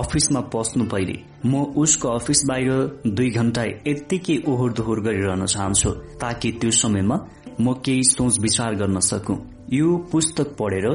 अफिसमा 0.00 0.40
पस्नु 0.54 0.84
पहिले 0.92 1.16
म 1.44 1.62
उसको 1.76 2.08
अफिस 2.08 2.44
बाहिर 2.48 3.12
दुई 3.16 3.30
घण्टा 3.30 3.64
यत्तिकै 3.64 4.36
ओहोर 4.48 4.72
दोहोर 4.72 5.00
गरिरहन 5.00 5.44
चाहन्छु 5.46 5.90
ताकि 6.20 6.52
त्यो 6.60 6.70
समयमा 6.70 7.16
म 7.60 7.72
केही 7.84 8.04
सोच 8.04 8.38
विचार 8.40 8.74
गर्न 8.74 9.00
सकु। 9.00 9.34
यो 9.72 9.96
पुस्तक 10.12 10.54
पढेर 10.60 10.86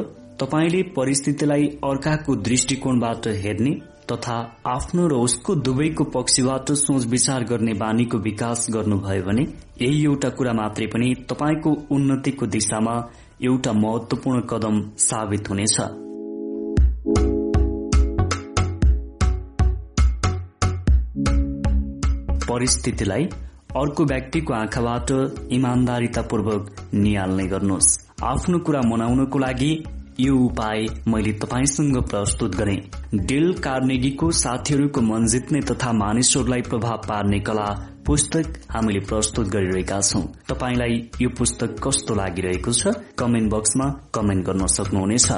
तपाईँले 0.42 0.81
परिस्थितिलाई 0.96 1.65
अर्काको 1.83 2.35
दृष्टिकोणबाट 2.47 3.28
हेर्ने 3.44 3.72
तथा 4.12 4.35
आफ्नो 4.65 5.08
र 5.08 5.13
उसको 5.19 5.56
दुवैको 5.67 6.03
पक्षबाट 6.15 6.72
सोच 6.81 7.06
विचार 7.06 7.44
गर्ने 7.44 7.74
बानीको 7.83 8.17
विकास 8.28 8.67
गर्नुभयो 8.74 9.24
भने 9.24 9.44
यही 9.81 10.03
एउटा 10.03 10.30
कुरा 10.38 10.53
मात्रै 10.53 10.88
पनि 10.94 11.13
तपाईँको 11.30 11.76
उन्नतिको 11.96 12.46
दिशामा 12.56 12.96
एउटा 13.44 13.74
महत्वपूर्ण 13.83 14.42
कदम 14.51 14.81
साबित 14.99 15.49
हुनेछ। 15.49 15.78
परिस्थितिलाई 22.57 23.23
अर्को 23.77 24.06
व्यक्तिको 24.06 24.53
आँखाबाट 24.53 25.11
इमान्दारितापूर्वक 25.51 26.75
निहाल्ने 26.93 27.47
गर्नुहोस्। 27.47 27.90
आफ्नो 28.23 28.59
कुरा 28.59 28.81
मनाउनको 28.81 29.40
लागि 29.40 29.83
यो 30.19 30.35
उपाय 30.35 30.85
मैले 31.07 31.31
तपाईँसँग 31.33 31.97
प्रस्तुत 32.09 32.56
गरे। 32.56 32.75
डेल 33.15 33.53
कार्नेगीको 33.53 34.31
साथीहरूको 34.31 35.01
मन 35.01 35.27
जित्ने 35.27 35.61
तथा 35.61 35.91
मानिसहरूलाई 35.93 36.61
प्रभाव 36.61 36.97
पार्ने 36.97 37.40
कला 37.40 37.67
पुस्तक 38.06 38.59
हामीले 38.72 38.99
प्रस्तुत 38.99 39.47
गरिरहेका 39.47 40.01
छौं। 40.01 40.22
तपाईँलाई 40.49 41.09
यो 41.22 41.29
पुस्तक 41.29 41.77
कस्तो 41.88 42.15
लागिरहेको 42.15 42.73
छ? 42.73 42.97
कमेन्ट 43.19 43.53
बक्समा 43.53 43.85
कमेन्ट 44.15 44.45
गर्न 44.45 44.65
सक्नुहुनेछ। 44.65 45.31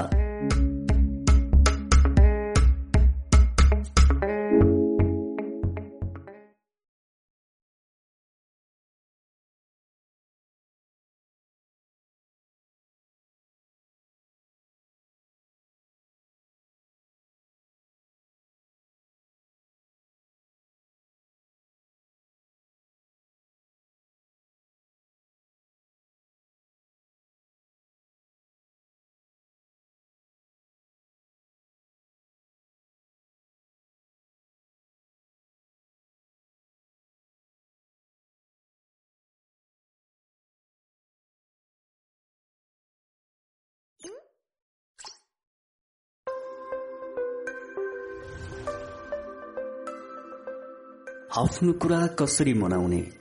आफ्नो 51.38 51.72
कुरा 51.72 52.06
कसरी 52.06 52.52
मनाउने? 52.54 53.12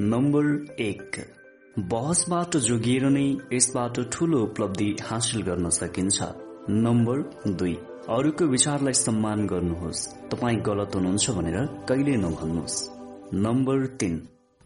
नम्बर 0.00 0.46
एक 0.80 1.18
बहसबाट 1.78 2.56
जोगिएर 2.56 3.04
नै 3.08 3.36
यसबाट 3.52 4.00
ठूलो 4.10 4.40
उपलब्धि 4.42 4.96
हासिल 5.02 5.42
गर्न 5.42 5.68
सकिन्छ। 5.68 6.22
नम्बर 6.70 7.22
दुई 7.52 7.74
अरूको 8.08 8.44
विचारलाई 8.44 8.92
सम्मान 8.92 9.46
गर्नुहोस्। 9.46 10.02
तपाईँ 10.30 10.60
गलत 10.60 10.94
हुनुहुन्छ 10.94 11.30
भनेर 11.30 11.66
कहिले 11.88 12.16
नभन्नुहोस्। 12.16 12.90
नम्बर 13.34 13.86
तीन 13.86 14.20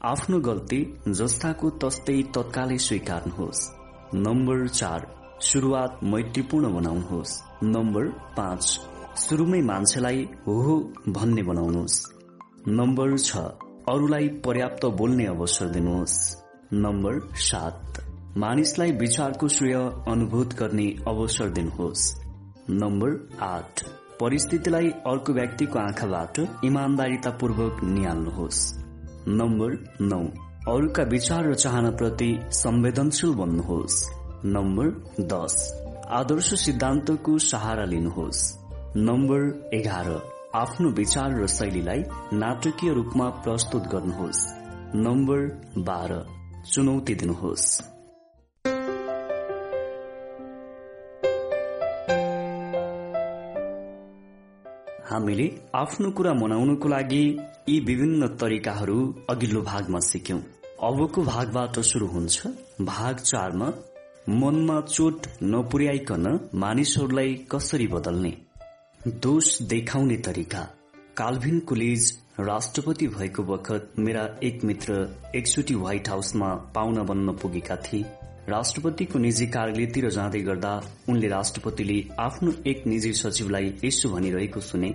आफ्नो 0.05 0.41
गल्ती 0.41 0.81
जस्ताको 1.09 1.71
तस्तै 1.71 2.19
तत्कालै 2.23 2.79
स्वीकार्नुहोस्। 2.79 3.69
नम्बर 4.15 4.69
चार 4.69 5.09
शुरूआत 5.43 6.01
मैत्रीपूर्ण 6.05 6.75
बनाउनुहोस्। 6.75 7.41
नम्बर 7.63 8.09
पाँच 8.37 8.63
सुरुमै 9.19 9.63
मान्छेलाई 9.63 10.29
हो 10.47 10.81
भन्ने 11.09 11.43
बनाउनुहोस्। 11.43 12.16
नम्बर 12.69 13.17
छ 13.19 13.37
अरूलाई 13.89 14.29
पर्याप्त 14.45 14.85
बोल्ने 14.99 15.27
अवसर 15.27 15.67
दिनुहोस्। 15.67 16.15
नम्बर 16.75 17.21
सात 17.41 18.01
मानिसलाई 18.37 18.93
विचारको 18.93 19.49
श्रेय 19.49 19.75
अनुभूत 20.09 20.55
गर्ने 20.55 20.87
अवसर 21.09 21.51
दिनुहोस्। 21.51 22.03
नम्बर 22.73 23.15
आठ 23.43 23.85
परिस्थितिलाई 24.21 24.91
अर्को 25.07 25.33
व्यक्तिको 25.33 25.79
आँखाबाट 25.79 26.41
इमान्दारितापूर्वक 26.65 27.85
निहाल्नुहोस्। 27.85 28.61
नम्बर 29.31 29.79
नौ 30.03 30.23
अरूका 30.69 31.03
विचार 31.07 31.49
र 31.49 31.55
चाहनाप्रति 31.55 32.31
संवेदनशील 32.57 33.35
बन्नुहोस्। 33.35 34.05
नम्बर 34.45 34.89
दस 35.25 35.55
आदर्श 36.13 36.55
सिद्धान्तको 36.61 37.39
सहारा 37.47 37.85
लिनुहोस्। 37.85 38.49
नम्बर 38.97 39.71
एघार 39.75 40.11
आफ्नो 40.57 40.91
विचार 40.91 41.43
र 41.43 41.47
शैलीलाई 41.47 42.03
नाटकीय 42.33 42.93
रूपमा 42.93 43.29
प्रस्तुत 43.29 43.83
गर्नुहोस्। 43.83 44.55
नम्बर 44.95 45.39
बाह्र। 45.79 46.27
चुनौती 46.73 47.15
दिनुहोस्। 47.15 47.83
हामीले 55.11 55.61
आफ्नो 55.75 56.11
कुरा 56.11 56.35
मनाउनको 56.35 56.89
लागि 56.89 57.39
यी 57.69 57.81
विभिन्न 57.81 58.27
तरिकाहरू 58.27 59.15
अघिल्लो 59.31 59.63
भागमा 59.63 59.99
सिक्यौं। 59.99 60.41
अबको 60.83 61.23
भागबाट 61.23 61.81
शुरू 61.81 62.07
हुन्छ। 62.07 62.47
भाग 62.81 63.17
चारमा 63.17 63.73
मनमा 64.29 64.81
चोट 64.81 65.27
नपुर्याइकन 65.43 66.51
मानिसहरूलाई 66.55 67.35
कसरी 67.35 67.87
बदल्ने? 67.87 68.46
दोष 69.07 69.47
देखाउने 69.63 70.17
तरिका। 70.17 70.61
काल्भिन 71.17 71.59
कुलिज 71.61 72.11
राष्ट्रपति 72.41 73.07
भएको 73.09 73.43
बखत 73.43 73.93
मेरा 73.99 74.23
एक 74.43 74.65
मित्र 74.65 74.95
एकचोटि 75.37 75.75
व्हाइट 75.75 76.09
हाउसमा 76.09 76.49
पाहुना 76.75 77.03
बन्न 77.03 77.33
पुगेका 77.33 77.77
थिए। 77.77 78.05
राष्ट्रपतिको 78.49 79.19
निजी 79.19 79.47
कार्यालयतिर 79.47 80.09
जाँदै 80.11 80.41
गर्दा 80.41 80.73
उनले 81.09 81.29
राष्ट्रपतिले 81.29 82.03
आफ्नो 82.19 82.53
एक 82.67 82.87
निजी 82.87 83.13
सचिवलाई 83.13 83.73
यसो 83.85 84.09
भनिरहेको 84.09 84.61
सुने 84.61 84.95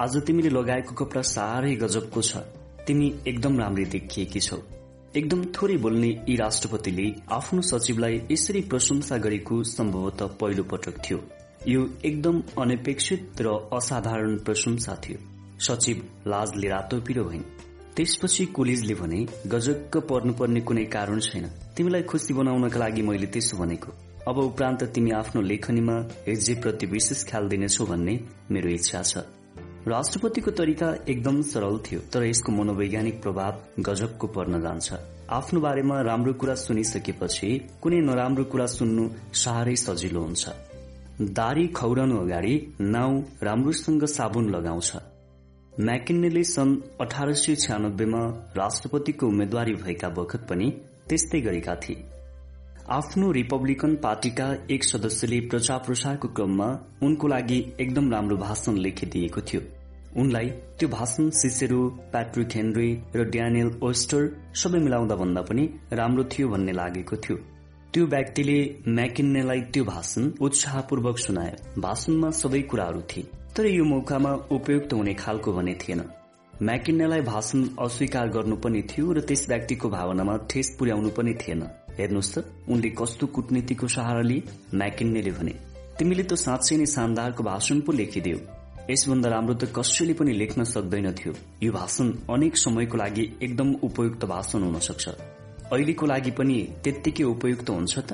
आज 0.00 0.16
तिमीले 0.26 0.50
लगाएको 0.50 0.94
कपडा 0.94 1.22
साह्रै 1.22 1.74
गजबको 1.76 2.22
छ। 2.22 2.42
तिमी 2.86 3.14
एकदम 3.26 3.60
राम्रै 3.60 3.84
देखिएकी 3.84 4.40
छौ। 4.40 4.58
एकदम 5.16 5.44
थोरै 5.54 5.76
बोल्ने 5.76 6.10
यी 6.28 6.36
राष्ट्रपतिले 6.36 7.06
आफ्नो 7.30 7.62
सचिवलाई 7.70 8.20
यसरी 8.30 8.60
प्रशंसा 8.66 9.18
गरेको 9.18 9.62
सम्भवतः 9.62 10.36
पहिलो 10.40 10.64
पटक 10.64 11.02
थियो। 11.06 11.22
यो 11.66 11.82
एकदम 12.04 12.40
अनपेक्षित 12.60 13.40
र 13.40 13.52
असाधारण 13.72 14.36
प्रशंसा 14.44 14.94
थियो। 15.04 15.18
सचिव 15.60 16.00
लाजले 16.26 16.68
रातो 16.68 17.00
पिरो 17.00 17.24
भइन्। 17.24 17.42
त्यसपछि 17.96 18.44
कोलिजले 18.46 18.94
भने 18.94 19.20
गजक्क 19.48 19.96
पर्नुपर्ने 20.10 20.60
कुनै 20.60 20.84
कारण 20.92 21.20
छैन। 21.20 21.46
तिमीलाई 21.76 22.02
खुसी 22.02 22.34
बनाउनका 22.34 22.78
लागि 22.78 23.02
मैले 23.02 23.26
त्यसो 23.26 23.56
भनेको। 23.56 23.92
अब 24.28 24.38
उपरान्त 24.38 24.84
तिमी 24.94 25.10
आफ्नो 25.10 25.42
लेखनीमा 25.42 25.96
प्रति 26.62 26.86
विशेष 26.86 27.24
ख्याल 27.30 27.48
दिनेछौ 27.48 27.86
भन्ने 27.86 28.14
मेरो 28.52 28.68
इच्छा 28.70 29.02
छ। 29.02 29.24
राष्ट्रपतिको 29.88 30.50
तरिका 30.50 30.88
एकदम 31.08 31.40
सरल 31.48 31.78
थियो 31.86 32.00
तर 32.12 32.24
यसको 32.24 32.52
मनोवैज्ञानिक 32.52 33.22
प्रभाव 33.22 33.82
गजबको 33.88 34.26
पर्न 34.36 34.60
जान्छ। 34.60 34.92
आफ्नो 35.30 35.60
बारेमा 35.60 36.00
राम्रो 36.02 36.32
कुरा 36.34 36.54
सुनिसकेपछि 36.60 37.48
कुनै 37.82 38.00
नराम्रो 38.04 38.44
कुरा 38.52 38.66
सुन्नु 38.66 39.08
साह्रै 39.32 39.76
सजिलो 39.76 40.20
हुन्छ। 40.20 40.73
दारी 41.20 41.66
खौरनु 41.68 42.16
अगाडि 42.18 42.54
नाउ 42.80 43.20
राम्रोसँग 43.42 44.04
साबुन 44.04 44.48
लगाउँछ। 44.50 44.96
म्याकिन्नेले 45.80 46.42
सन् 46.44 46.74
अठार 47.00 47.32
सय 47.32 47.54
छ्यानब्बेमा 47.56 48.22
राष्ट्रपतिको 48.56 49.26
उम्मेद्वारी 49.26 49.74
भएका 49.74 50.08
बखत 50.08 50.46
पनि 50.50 50.70
त्यस्तै 51.08 51.40
गरेका 51.40 51.74
थिए। 51.74 52.02
आफ्नो 52.90 53.30
रिपब्लिकन 53.32 53.94
पार्टीका 53.96 54.48
एक 54.70 54.84
सदस्यले 54.84 55.40
प्रचार 55.40 55.78
प्रसारको 55.86 56.28
क्रममा 56.28 56.68
उनको 57.02 57.28
लागि 57.28 57.62
एकदम 57.80 58.10
राम्रो 58.12 58.36
भाषण 58.36 58.76
लेखिदिएको 58.76 59.40
थियो। 59.40 59.62
उनलाई 60.20 60.50
त्यो 60.78 60.88
भाषण 60.88 61.30
सिसेरो 61.30 61.80
प्याट्रिक 62.12 62.56
हेनरी 62.56 62.90
र 63.16 63.30
ड्यानियल 63.30 63.70
ओस्टर 63.82 64.30
सबै 64.54 64.78
मिलाउँदा 64.78 65.16
भन्दा 65.16 65.42
पनि 65.42 65.70
राम्रो 65.92 66.24
थियो 66.24 66.48
भन्ने 66.48 66.72
लागेको 66.72 67.16
थियो। 67.16 67.38
त्यो 67.94 68.06
व्यक्तिले 68.12 68.58
म्याकिन्नेलाई 68.90 69.60
त्यो 69.72 69.84
भाषण 69.84 70.22
उत्साहपूर्वक 70.44 71.18
सुनाए 71.24 71.50
भाषणमा 71.78 72.30
सबै 72.38 72.60
कुराहरू 72.70 73.00
थिए 73.10 73.26
तर 73.56 73.66
यो 73.66 73.84
मौकामा 73.84 74.32
उपयुक्त 74.56 74.92
हुने 74.92 75.12
खालको 75.14 75.52
भने 75.52 75.74
थिएन। 75.82 76.00
म्याकिन्नेलाई 76.68 77.20
भाषण 77.30 77.60
अस्वीकार 77.84 78.28
गर्नु 78.36 78.56
पनि 78.64 78.80
थियो 78.90 79.12
र 79.12 79.20
त्यस 79.28 79.46
व्यक्तिको 79.48 79.88
भावनामा 79.90 80.34
ठेस 80.50 80.70
पुर्याउनु 80.78 81.10
पनि 81.18 81.34
थिएन। 81.42 81.62
हेर्नुहोस् 81.98 82.32
त 82.34 82.42
उनले 82.66 82.90
कस्तो 83.00 83.26
कूटनीतिको 83.36 83.86
सहारा 83.96 84.22
लिए 84.30 84.42
म्याकिन्नेले 84.74 85.32
भने। 85.38 85.54
तिमीले 85.98 86.24
त 86.24 86.34
साँच्चै 86.44 86.76
नै 86.76 86.86
शानदारको 86.94 87.42
भाषण 87.50 87.80
पो 87.86 87.92
लेखिदेऊ 88.00 88.38
यसभन्दा 88.90 89.28
राम्रो 89.30 89.54
त 89.54 89.70
कसैले 89.70 90.18
पनि 90.18 90.32
लेख्न 90.42 90.66
सक्दैनथ्यो 90.74 91.32
यो 91.62 91.70
भाषण 91.78 92.12
अनेक 92.34 92.56
समयको 92.64 92.96
लागि 93.02 93.24
एकदम 93.42 93.72
उपयुक्त 93.86 94.24
भाषण 94.34 94.66
हुन 94.66 94.78
सक्छ। 94.88 95.06
अहिलेको 95.74 96.06
लागि 96.06 96.30
पनि 96.38 96.56
त्यत्तिकै 96.84 97.24
उपयुक्त 97.24 97.70
हुन्छ 97.70 97.94
त? 97.98 98.10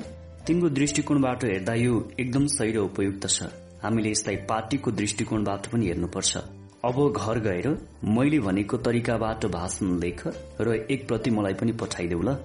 तिम्रो 0.47 0.69
दृष्टिकोणबाट 0.77 1.43
हेर्दा 1.45 1.73
यो 1.77 1.93
एकदम 2.19 2.45
सही 2.57 2.71
र 2.71 2.77
उपयुक्त 2.89 3.27
छ। 3.29 3.49
हामीले 3.83 4.09
यसलाई 4.11 4.35
पार्टीको 4.49 4.91
दृष्टिकोणबाट 4.91 5.67
पनि 5.71 5.85
हेर्नुपर्छ। 5.87 6.31
अब 6.81 6.97
घर 7.13 7.39
गएर 7.45 7.67
मैले 8.17 8.39
भनेको 8.39 8.77
तरिकाबाट 8.85 9.45
भाषण 9.53 9.87
लेख 10.01 10.21
र 10.61 10.67
एक 10.89 11.07
प्रति 11.07 11.29
मलाई 11.29 11.53
पनि 11.53 11.71
पठाइदेऊ 11.77 12.21
ल। 12.21 12.35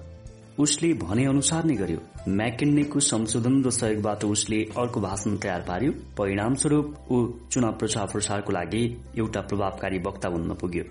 उसले 0.61 0.93
भने 1.01 1.25
अनुसार 1.25 1.65
नै 1.65 1.75
गर्यो। 1.75 1.99
म्याकेन्नेको 2.37 2.99
संशोधन 2.99 3.55
र 3.65 3.69
सहयोगबाट 3.69 4.25
उसले 4.25 4.59
अर्को 4.77 5.01
भाषण 5.01 5.37
तयार 5.37 5.61
पार्यो। 5.69 5.91
परिणामस्वरूप 6.17 7.11
ऊ 7.11 7.17
चुनाव 7.51 7.73
प्रचार 7.81 8.05
प्रसारको 8.13 8.51
लागि 8.53 8.83
एउटा 9.17 9.41
प्रभावकारी 9.49 9.97
वक्ता 10.05 10.29
बन्न 10.29 10.53
पुग्यो। 10.61 10.83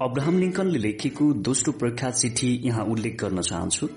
अब्राहम 0.00 0.38
लिङ्कनले 0.38 0.78
लेखेको 0.78 1.24
दोस्रो 1.46 1.72
प्रख्यात 1.72 2.14
चिठी 2.14 2.48
यहाँ 2.64 2.84
उल्लेख 2.84 3.16
गर्न 3.22 3.40
चाहन्छु। 3.40 3.88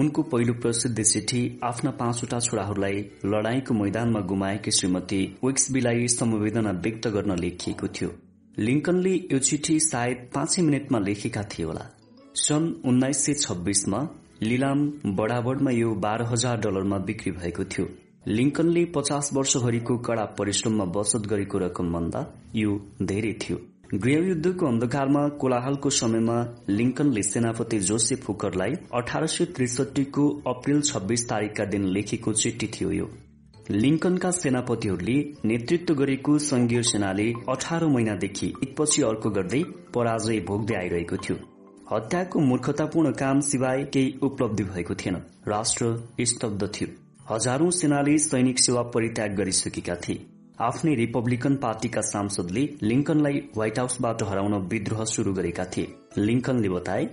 उनको 0.00 0.22
पहिलो 0.22 0.52
प्रसिद्ध 0.54 1.02
चिठी 1.02 1.40
आफ्ना 1.62 1.90
पाँचवटा 1.98 2.38
छोराहरूलाई 2.38 3.02
लड़ाईको 3.24 3.74
मैदानमा 3.74 4.20
गुमाएकी 4.20 4.70
श्रीमती 4.70 5.18
विक्सबीलाई 5.44 6.06
समवेदना 6.08 6.70
व्यक्त 6.80 7.08
गर्न 7.08 7.36
लेखिएको 7.38 7.88
थियो। 7.88 8.10
लिङ्कनले 8.58 9.12
यो 9.32 9.38
चिठी 9.38 9.78
सायद 9.80 10.22
पाँचै 10.34 10.62
मिनटमा 10.62 10.98
लेखेका 10.98 11.42
थिए 11.52 11.66
होला। 11.66 11.84
सन् 12.44 12.72
उन्नाइस 12.88 13.24
सय 13.24 13.34
छब्बीसमा 13.44 14.00
लिलाम 14.42 14.86
बडाबडमा 15.18 15.70
यो 15.70 15.90
बाह्र 16.06 16.30
हजार 16.32 16.60
डलरमा 16.60 16.98
बिक्री 17.10 17.32
भएको 17.32 17.64
थियो। 17.64 17.86
लिङ्कनले 18.28 18.84
पचास 18.96 19.30
वर्षभरिको 19.34 19.98
कड़ा 20.08 20.24
परिश्रममा 20.40 20.84
बचत 20.96 21.28
गरेको 21.34 21.58
रकम 21.58 21.92
भन्दा 21.92 22.24
यो 22.54 22.80
धेरै 23.02 23.34
थियो। 23.44 23.60
गृहयुद्धको 23.94 24.66
अन्धकारमा 24.66 25.28
कोलाहलको 25.28 25.90
समयमा 25.90 26.66
लिङ्कनले 26.68 27.22
सेनापति 27.22 27.78
जोसेफ 27.78 28.28
हुकरलाई 28.28 28.72
अठार 28.94 29.26
सय 29.26 29.44
त्रिसठीको 29.44 30.42
अप्रेल 30.46 30.80
छब्बीस 30.80 31.28
तारीकका 31.28 31.64
दिन 31.64 31.84
लेखेको 31.84 32.32
चिठी 32.32 32.66
थियो 32.66 32.90
यो। 32.90 33.10
लिङ्कनका 33.70 34.30
सेनापतिहरूले 34.30 35.32
नेतृत्व 35.44 35.94
गरेको 35.94 36.38
संघीय 36.38 36.82
सेनाले 36.82 37.32
अठार 37.48 37.86
महिनादेखि 37.86 38.52
एकपछि 38.62 39.02
अर्को 39.02 39.30
गर्दै 39.30 39.62
पराजय 39.94 40.40
भोग्दै 40.40 40.74
आइरहेको 40.74 41.16
थियो। 41.16 41.36
हत्याको 41.92 42.40
मूर्खतापूर्ण 42.40 43.10
काम 43.12 43.40
सिवाय 43.40 43.84
केही 43.84 44.18
उपलब्धि 44.22 44.64
भएको 44.64 44.94
थिएन। 44.94 45.16
राष्ट्र 45.48 46.08
स्तब्ध 46.20 46.66
थियो। 46.66 46.88
हजारौं 47.34 47.70
सेनाले 47.70 48.18
सैनिक 48.18 48.58
सेवा 48.58 48.82
परित्याग 48.82 49.34
गरिसकेका 49.34 49.94
थिए। 49.94 50.26
आफ्नै 50.60 50.94
रिपब्लिकन 50.94 51.54
पार्टीका 51.56 52.00
सांसदले 52.00 52.62
लिङ्कनलाई 52.82 53.38
व्हाइट 53.54 53.78
हाउसबाट 53.78 54.22
हराउन 54.22 54.54
विद्रोह 54.72 55.04
शुरू 55.04 55.32
गरेका 55.32 55.64
थिए। 55.64 55.86
लिङ्कनले 56.18 56.68
बताए 56.68 57.04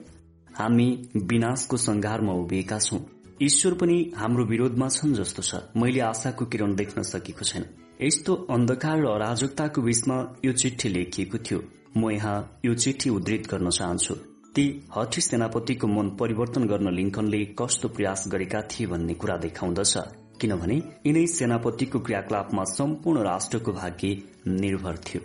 हामी 0.50 0.88
विनाशको 1.32 1.78
संघारमा 1.78 2.34
उभिएका 2.34 2.80
छौं। 2.80 3.00
ईश्वर 3.42 3.74
पनि 3.74 3.98
हाम्रो 4.18 4.46
विरोधमा 4.46 4.88
छन् 4.90 5.14
जस्तो 5.14 5.42
छ। 5.42 5.62
मैले 5.78 6.00
आशाको 6.00 6.46
किरण 6.46 6.76
देख्न 6.76 7.02
सकेको 7.12 7.46
छैन। 7.46 7.66
यस्तो 8.02 8.36
अन्धकार 8.50 9.00
र 9.00 9.08
अराजकताको 9.16 9.82
बीचमा 9.82 10.18
यो 10.46 10.54
चिठी 10.54 10.90
लेखिएको 10.90 11.38
थियो। 11.38 11.64
म 11.98 12.12
यहाँ 12.12 12.38
यो 12.66 12.74
चिठी 12.76 13.10
उद्धृत 13.10 13.48
गर्न 13.52 13.70
चाहन्छु। 13.70 14.14
ती 14.56 14.70
हठी 14.98 15.22
सेनापतिको 15.22 15.88
मन 15.88 16.16
परिवर्तन 16.20 16.68
गर्न 16.68 16.94
लिङ्कनले 16.94 17.46
कस्तो 17.60 17.88
प्रयास 17.88 18.28
गरेका 18.28 18.62
थिए 18.62 18.88
भन्ने 18.88 19.14
कुरा 19.14 19.38
देखाउँदछ। 19.38 19.98
किनभने 20.42 20.76
यिनै 21.06 21.26
सेनापतिको 21.28 22.00
क्रियाकलापमा 22.00 22.64
सम्पूर्ण 22.64 23.22
राष्ट्रको 23.22 23.72
भाग्य 23.72 24.10
निर्भर 24.48 24.98
थियो। 24.98 25.22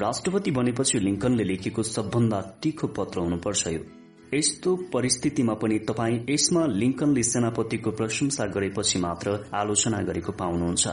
राष्ट्रपति 0.00 0.50
बनेपछि 0.50 0.98
लिङ्कनले 0.98 1.44
लेखेको 1.44 1.82
सबभन्दा 1.82 2.40
तीखो 2.62 2.86
पत्र 2.86 3.20
हुनुपर्छ 3.20 3.66
यो। 3.66 3.80
यस्तो 4.34 4.76
परिस्थितिमा 4.92 5.54
पनि 5.54 5.78
तपाईँ 5.78 6.18
यसमा 6.30 6.66
लिङ्कनले 6.66 7.22
सेनापतिको 7.22 7.90
प्रशंसा 7.90 8.46
गरेपछि 8.46 8.98
मात्र 8.98 9.36
आलोचना 9.54 9.98
गरेको 10.02 10.32
पाउनुहुन्छ। 10.32 10.86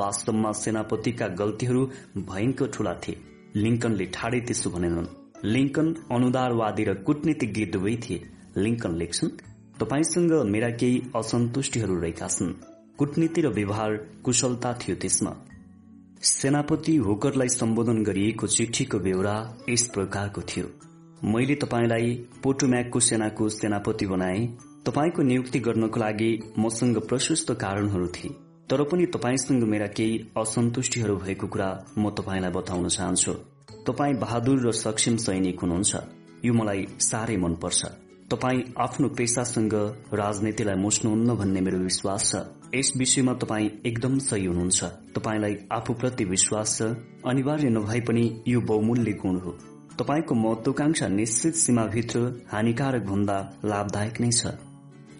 वास्तवमा 0.00 0.52
सेनापतिका 0.52 1.28
गल्तीहरू 1.34 1.84
भयंकर 2.16 2.66
ठूला 2.66 2.94
थिए। 2.94 3.20
लिङ्कनले 3.56 4.06
ठाडै 4.06 4.40
त्यसो 4.40 4.70
भनेनन् 4.70 5.12
लिङ्कन 5.44 5.94
अनुदारवादी 6.12 6.84
र 6.84 6.94
कूटनीतिज्ञ 7.02 7.64
दुवै 7.66 7.96
थिए। 7.96 8.24
लिङ्कन 8.56 8.92
लेख्छन् 8.96 9.36
तपाईँसँग 9.80 10.32
मेरा 10.46 10.70
केही 10.80 10.98
असन्तुष्टिहरू 11.16 12.00
रहेका 12.00 12.28
छन्। 12.28 12.69
कूटनीति 13.00 13.40
र 13.40 13.48
व्यवहार 13.48 13.96
कुशलता 14.24 14.72
थियो 14.72 14.96
त्यसमा। 14.96 15.36
सेनापति 16.22 16.96
होकरलाई 16.96 17.48
सम्बोधन 17.48 18.02
गरिएको 18.02 18.46
चिठीको 18.46 18.98
बेहोरा 18.98 19.56
यस 19.68 19.86
प्रकारको 19.94 20.40
थियो। 20.40 20.66
मैले 21.24 21.54
तपाईँलाई 21.54 22.14
पोटोम्याकको 22.42 23.00
सेनाको 23.00 23.48
सेनापति 23.48 24.06
बनाए। 24.06 24.46
तपाईँको 24.86 25.22
नियुक्ति 25.22 25.60
गर्नको 25.60 26.00
लागि 26.00 26.52
मसँग 26.58 26.98
प्रशस्त 26.98 27.52
कारणहरू 27.52 28.06
थिए। 28.06 28.30
तर 28.70 28.82
पनि 28.82 29.06
तपाईँसँग 29.06 29.62
मेरा 29.62 29.86
केही 29.86 30.30
असन्तुष्टिहरू 30.38 31.16
भएको 31.16 31.46
कुरा 31.46 31.84
म 31.98 32.10
तपाईँलाई 32.10 32.50
बताउन 32.50 32.88
चाहन्छु। 32.88 33.32
तपाईँ 33.86 34.14
बहादुर 34.14 34.68
र 34.68 34.72
सक्षम 34.72 35.16
सैनिक 35.16 35.60
हुनुहुन्छ। 35.60 35.96
यो 36.44 36.54
मलाई 36.54 36.86
साह्रै 37.00 37.36
मनपर्छ। 37.36 37.84
तपाईँ 38.30 38.62
आफ्नो 38.78 39.08
पेसासँग 39.08 39.74
राजनीतिलाई 40.14 40.74
मुस्नुहुन्न 40.74 41.34
भन्ने 41.34 41.60
मेरो 41.60 41.78
विश्वास 41.78 42.32
छ। 42.32 42.59
यस 42.74 42.92
विषयमा 42.96 43.32
तपाईँ 43.34 43.68
एकदम 43.86 44.18
सही 44.18 44.44
हुनुहुन्छ। 44.46 44.84
तपाईँलाई 45.14 45.56
आफूप्रति 45.72 46.24
विश्वास 46.24 46.76
छ 46.78 46.82
अनिवार्य 47.26 47.68
नभए 47.68 48.00
पनि 48.00 48.24
यो 48.48 48.60
बहुमूल्य 48.60 49.12
गुण 49.12 49.38
हो। 49.40 49.50
तपाईँको 49.98 50.34
महत्वाकांक्षा 50.34 51.08
निश्चित 51.08 51.54
सीमाभित्र 51.54 52.20
हानिकारक 52.52 53.02
भन्दा 53.02 53.38
लाभदायक 53.64 54.20
नै 54.20 54.30
छ। 54.30 54.54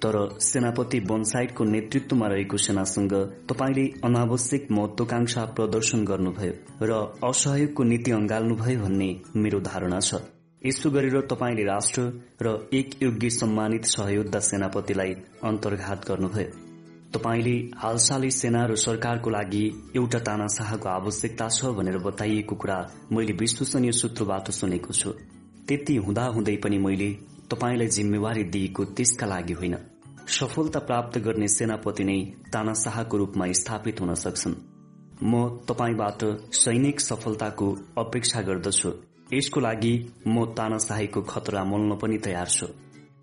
तर 0.03 0.39
सेनापति 0.41 1.01
बनसाइडको 1.01 1.65
नेतृत्वमा 1.65 2.27
रहेको 2.27 2.57
सेनासँग 2.57 3.15
तपाईँले 3.51 3.87
अनावश्यक 4.05 4.71
महत्वाकांक्षा 4.71 5.45
प्रदर्शन 5.57 6.05
गर्नुभयो 6.05 6.87
र 6.87 7.03
असहयोगको 7.25 7.83
नीति 7.83 8.11
अंगाल्नुभयो 8.11 8.81
भन्ने 8.81 9.11
मेरो 9.37 9.61
धारणा 9.61 10.01
छ। 10.01 10.23
यसो 10.63 10.91
गरेर 10.91 11.21
तपाईँले 11.27 11.65
राष्ट्र 11.65 12.09
र 12.43 12.57
एक 12.73 13.03
योग्य 13.03 13.31
सम्मानित 13.31 13.85
सहयोद्धा 13.91 14.41
सेनापतिलाई 14.41 15.15
अन्तर्घात 15.45 16.09
गर्नुभयो। 16.09 16.70
तपाईँले 17.15 17.57
हालसालै 17.77 18.31
सेना 18.31 18.65
र 18.67 18.75
सरकारको 18.77 19.31
लागि 19.31 19.63
एउटा 19.97 20.19
तानाशाहको 20.19 20.89
आवश्यकता 20.89 21.49
छ 21.49 21.71
भनेर 21.75 21.99
बताइएको 21.99 22.55
कुरा 22.55 22.79
मैले 23.13 23.33
विश्वसनीय 23.33 23.93
सूत्रबाट 23.93 24.51
सुनेको 24.51 24.93
छु। 24.93 25.11
त्यति 25.69 25.97
हुँदाहुँदै 25.97 26.57
पनि 26.57 26.79
मैले 26.79 27.11
तपाईँलाई 27.51 27.87
जिम्मेवारी 27.87 28.45
दिएको 28.45 28.85
त्यसका 28.95 29.27
लागि 29.27 29.53
होइन। 29.53 29.77
सफलता 30.29 30.79
प्राप्त 30.79 31.19
गर्ने 31.19 31.49
सेनापति 31.49 32.05
नै 32.05 32.19
तानाशाहको 32.53 33.17
रूपमा 33.17 33.53
स्थापित 33.53 34.01
हुन 34.01 34.15
सक्छन्। 34.15 34.55
म 35.23 35.33
तपाईँबाट 35.69 36.21
सैनिक 36.55 37.01
सफलताको 37.01 37.67
अपेक्षा 37.99 38.43
गर्दछु। 38.43 38.93
यसको 39.33 39.61
लागि 39.61 39.95
म 40.29 40.45
तानाशाहीको 40.55 41.23
खतरा 41.23 41.65
मोल्न 41.65 41.97
पनि 41.97 42.19
तयार 42.19 42.49
छु। 42.49 42.67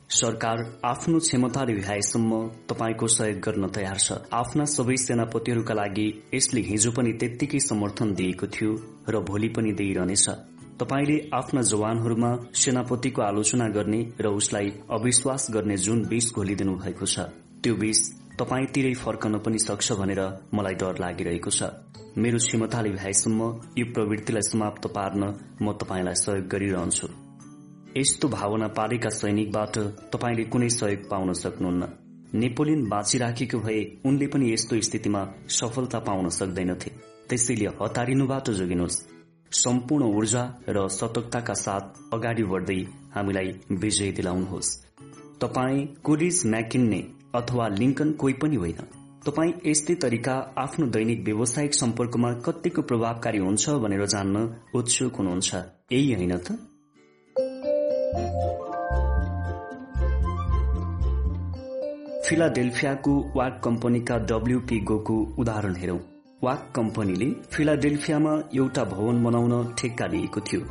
सरकार 0.09 0.59
आफ्नो 0.85 1.19
क्षमता 1.19 1.63
भ्याएसम्म 1.65 2.37
तपाईँको 2.69 3.07
सहयोग 3.07 3.39
गर्न 3.39 3.67
तयार 3.67 3.97
छ। 3.97 4.11
आफ्ना 4.33 4.65
सबै 4.65 4.95
सेनापतिहरूका 4.97 5.73
लागि 5.73 6.07
यसले 6.33 6.61
हिजो 6.61 6.91
पनि 6.91 7.11
त्यत्तिकै 7.13 7.59
समर्थन 7.59 8.13
दिएको 8.15 8.47
थियो 8.47 8.71
र 9.09 9.19
भोलि 9.27 9.49
पनि 9.49 9.71
दिइरहनेछ। 9.73 10.29
तपाईँले 10.79 11.17
आफ्ना 11.33 11.61
जवानहरूमा 11.61 12.31
सेनापतिको 12.55 13.21
आलोचना 13.21 13.67
गर्ने 13.75 14.01
र 14.21 14.27
उसलाई 14.31 14.71
अविश्वास 14.89 15.47
गर्ने 15.51 15.77
जुन 15.77 16.05
विष 16.07 16.31
घोलिदिनु 16.33 16.75
भएको 16.79 17.05
छ 17.05 17.27
त्यो 17.59 17.75
विष 17.75 17.99
तपाईँतिरै 18.39 18.93
फर्कन 19.03 19.37
पनि 19.43 19.59
सक्छ 19.59 19.91
भनेर 19.91 20.23
मलाई 20.55 20.75
डर 20.81 21.03
लागिरहेको 21.03 21.51
छ। 21.51 21.63
मेरो 22.15 22.37
क्षमताले 22.39 22.89
भ्याएसम्म 22.95 23.53
यो 23.77 23.85
प्रवृत्तिलाई 23.93 24.51
समाप्त 24.53 24.87
पार्न 24.95 25.23
म 25.61 25.73
तपाईँलाई 25.75 26.15
सहयोग 26.15 26.47
गरिरहन्छु। 26.47 27.26
यस्तो 27.97 28.27
भावना 28.27 28.67
पारेका 28.67 29.09
सैनिकबाट 29.09 29.77
तपाईँले 30.13 30.43
कुनै 30.43 30.69
सहयोग 30.69 31.09
पाउन 31.09 31.33
सक्नुहुन्न। 31.33 31.83
नेपोलियन 32.33 32.89
बाँचिराखेको 32.89 33.59
भए 33.59 33.79
उनले 34.05 34.27
पनि 34.27 34.53
यस्तो 34.53 34.81
स्थितिमा 34.81 35.21
सफलता 35.49 35.99
पाउन 35.99 36.29
सक्दैनथे। 36.29 36.91
त्यसैले 37.29 37.65
हतारिनुबाट 37.81 38.49
जोगिनुहोस्। 38.49 38.97
सम्पूर्ण 39.51 40.05
ऊर्जा 40.05 40.43
र 40.69 40.87
सतर्कताका 40.87 41.53
साथ 41.53 42.13
अगाडि 42.13 42.43
बढ्दै 42.43 42.79
हामीलाई 43.15 43.49
विजय 43.71 44.11
दिलाउनुहोस्। 44.11 44.85
तपाईँ 45.41 45.85
कुरिज 46.03 46.41
म्याकिन्ने 46.45 47.01
अथवा 47.35 47.67
लिङ्कन 47.67 48.11
कोही 48.11 48.33
पनि 48.33 48.55
होइन। 48.55 48.79
तपाईँ 49.25 49.53
यस्तै 49.65 49.95
तरिका 49.95 50.35
आफ्नो 50.57 50.87
दैनिक 50.87 51.25
व्यावसायिक 51.25 51.73
सम्पर्कमा 51.73 52.33
कतिको 52.33 52.81
प्रभावकारी 52.81 53.37
हुन्छ 53.37 53.69
भनेर 53.69 54.05
जान्न 54.05 54.49
उत्सुक 54.75 55.15
हुनुहुन्छ। 55.15 55.55
यही 55.91 56.13
होइन 56.13 56.37
त? 56.37 56.51
फिलाडेल्फियाको 62.25 63.31
वाक 63.35 63.61
कम्पनीका 63.63 64.17
डब्ल्यूपी 64.17 64.79
गोको 64.79 65.35
उदाहरण 65.39 65.75
हेरौं। 65.75 65.97
वाक 66.43 66.73
कम्पनीले 66.75 67.25
फिलाडेल्फियामा 67.25 68.43
एउटा 68.55 68.83
भवन 68.83 69.23
बनाउन 69.23 69.75
ठेक्का 69.77 70.05
लिएको 70.05 70.41
थियो। 70.41 70.61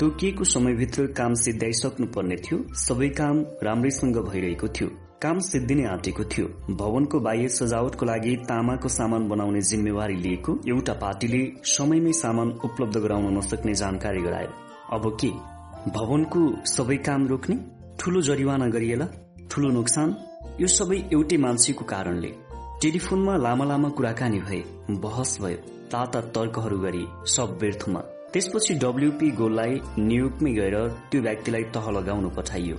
तोकिएको 0.00 0.44
समयभित्र 0.44 1.06
काम 1.06 1.34
सिद्ध्याइसक्नु 1.34 2.06
पर्ने 2.06 2.36
थियो। 2.36 2.74
सबै 2.74 3.08
काम 3.08 3.46
राम्रैसँग 3.62 4.16
भइरहेको 4.16 4.68
थियो। 4.68 4.88
काम 5.22 5.38
सिद्धिने 5.38 5.84
आँटेको 5.84 6.24
थियो। 6.24 6.76
भवनको 6.76 7.20
बाह्य 7.20 7.48
सजावटको 7.48 8.06
लागि 8.06 8.36
तामाको 8.36 8.88
सामान 8.88 9.28
बनाउने 9.28 9.60
जिम्मेवारी 9.60 10.14
लिएको 10.14 10.58
एउटा 10.68 10.92
पार्टीले 10.92 11.52
समयमै 11.64 12.12
सामान 12.12 12.48
उपलब्ध 12.48 12.96
गराउन 12.96 13.38
नसक्ने 13.38 13.74
जानकारी 13.74 14.22
गरायो 14.22 14.48
अब 14.92 15.18
के? 15.20 15.55
भवनको 15.94 16.40
सबै 16.66 16.96
काम 17.06 17.26
रोक्ने 17.28 17.56
ठूलो 17.98 18.20
जरिवाना 18.20 18.66
गरिएला 18.66 19.06
ठूलो 19.50 19.68
नोक्सान 19.70 20.08
यो 20.60 20.68
सबै 20.68 20.96
एउटै 21.14 21.36
मान्छेको 21.36 21.84
कारणले। 21.84 22.30
टेलिफोनमा 22.82 23.34
लामा 23.36 23.64
लामा 23.64 23.88
कुराकानी 23.96 24.40
भए 24.46 24.60
बहस 25.04 25.32
भयो 25.42 25.58
ताता 25.92 26.20
तर्कहरू 26.36 26.78
गरी 26.78 27.02
सब 27.34 27.58
व्यर्थमा। 27.60 28.00
त्यसपछि 28.32 28.74
डब्ल्यूपी 28.84 29.28
गोललाई 29.40 29.74
न्युयोर्कमै 29.98 30.52
गएर 30.52 30.76
त्यो 31.10 31.20
व्यक्तिलाई 31.22 31.64
तह 31.74 31.86
लगाउन 31.96 32.26
पठाइयो। 32.36 32.76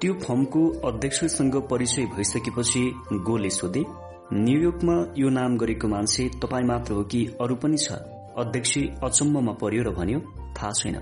त्यो 0.00 0.12
फर्मको 0.24 0.62
अध्यक्षसँग 0.88 1.54
परिचय 1.70 2.06
भइसकेपछि 2.16 2.82
गोले 3.28 3.50
सोधे 3.50 3.82
न्यूयोर्कमा 4.32 4.96
यो 5.16 5.28
नाम 5.38 5.56
गरेको 5.56 5.88
मान्छे 5.88 6.28
तपाईँ 6.42 6.66
मात्र 6.70 6.92
हो 6.92 7.04
कि 7.12 7.20
अरू 7.40 7.54
पनि 7.62 7.78
छ? 7.78 7.92
अध्यक्ष 8.42 8.74
अचम्ममा 9.06 9.52
पर्यो 9.62 9.82
र 9.82 9.94
भन्यो 10.00 10.20
थाहा 10.58 10.72
छैन। 10.80 10.98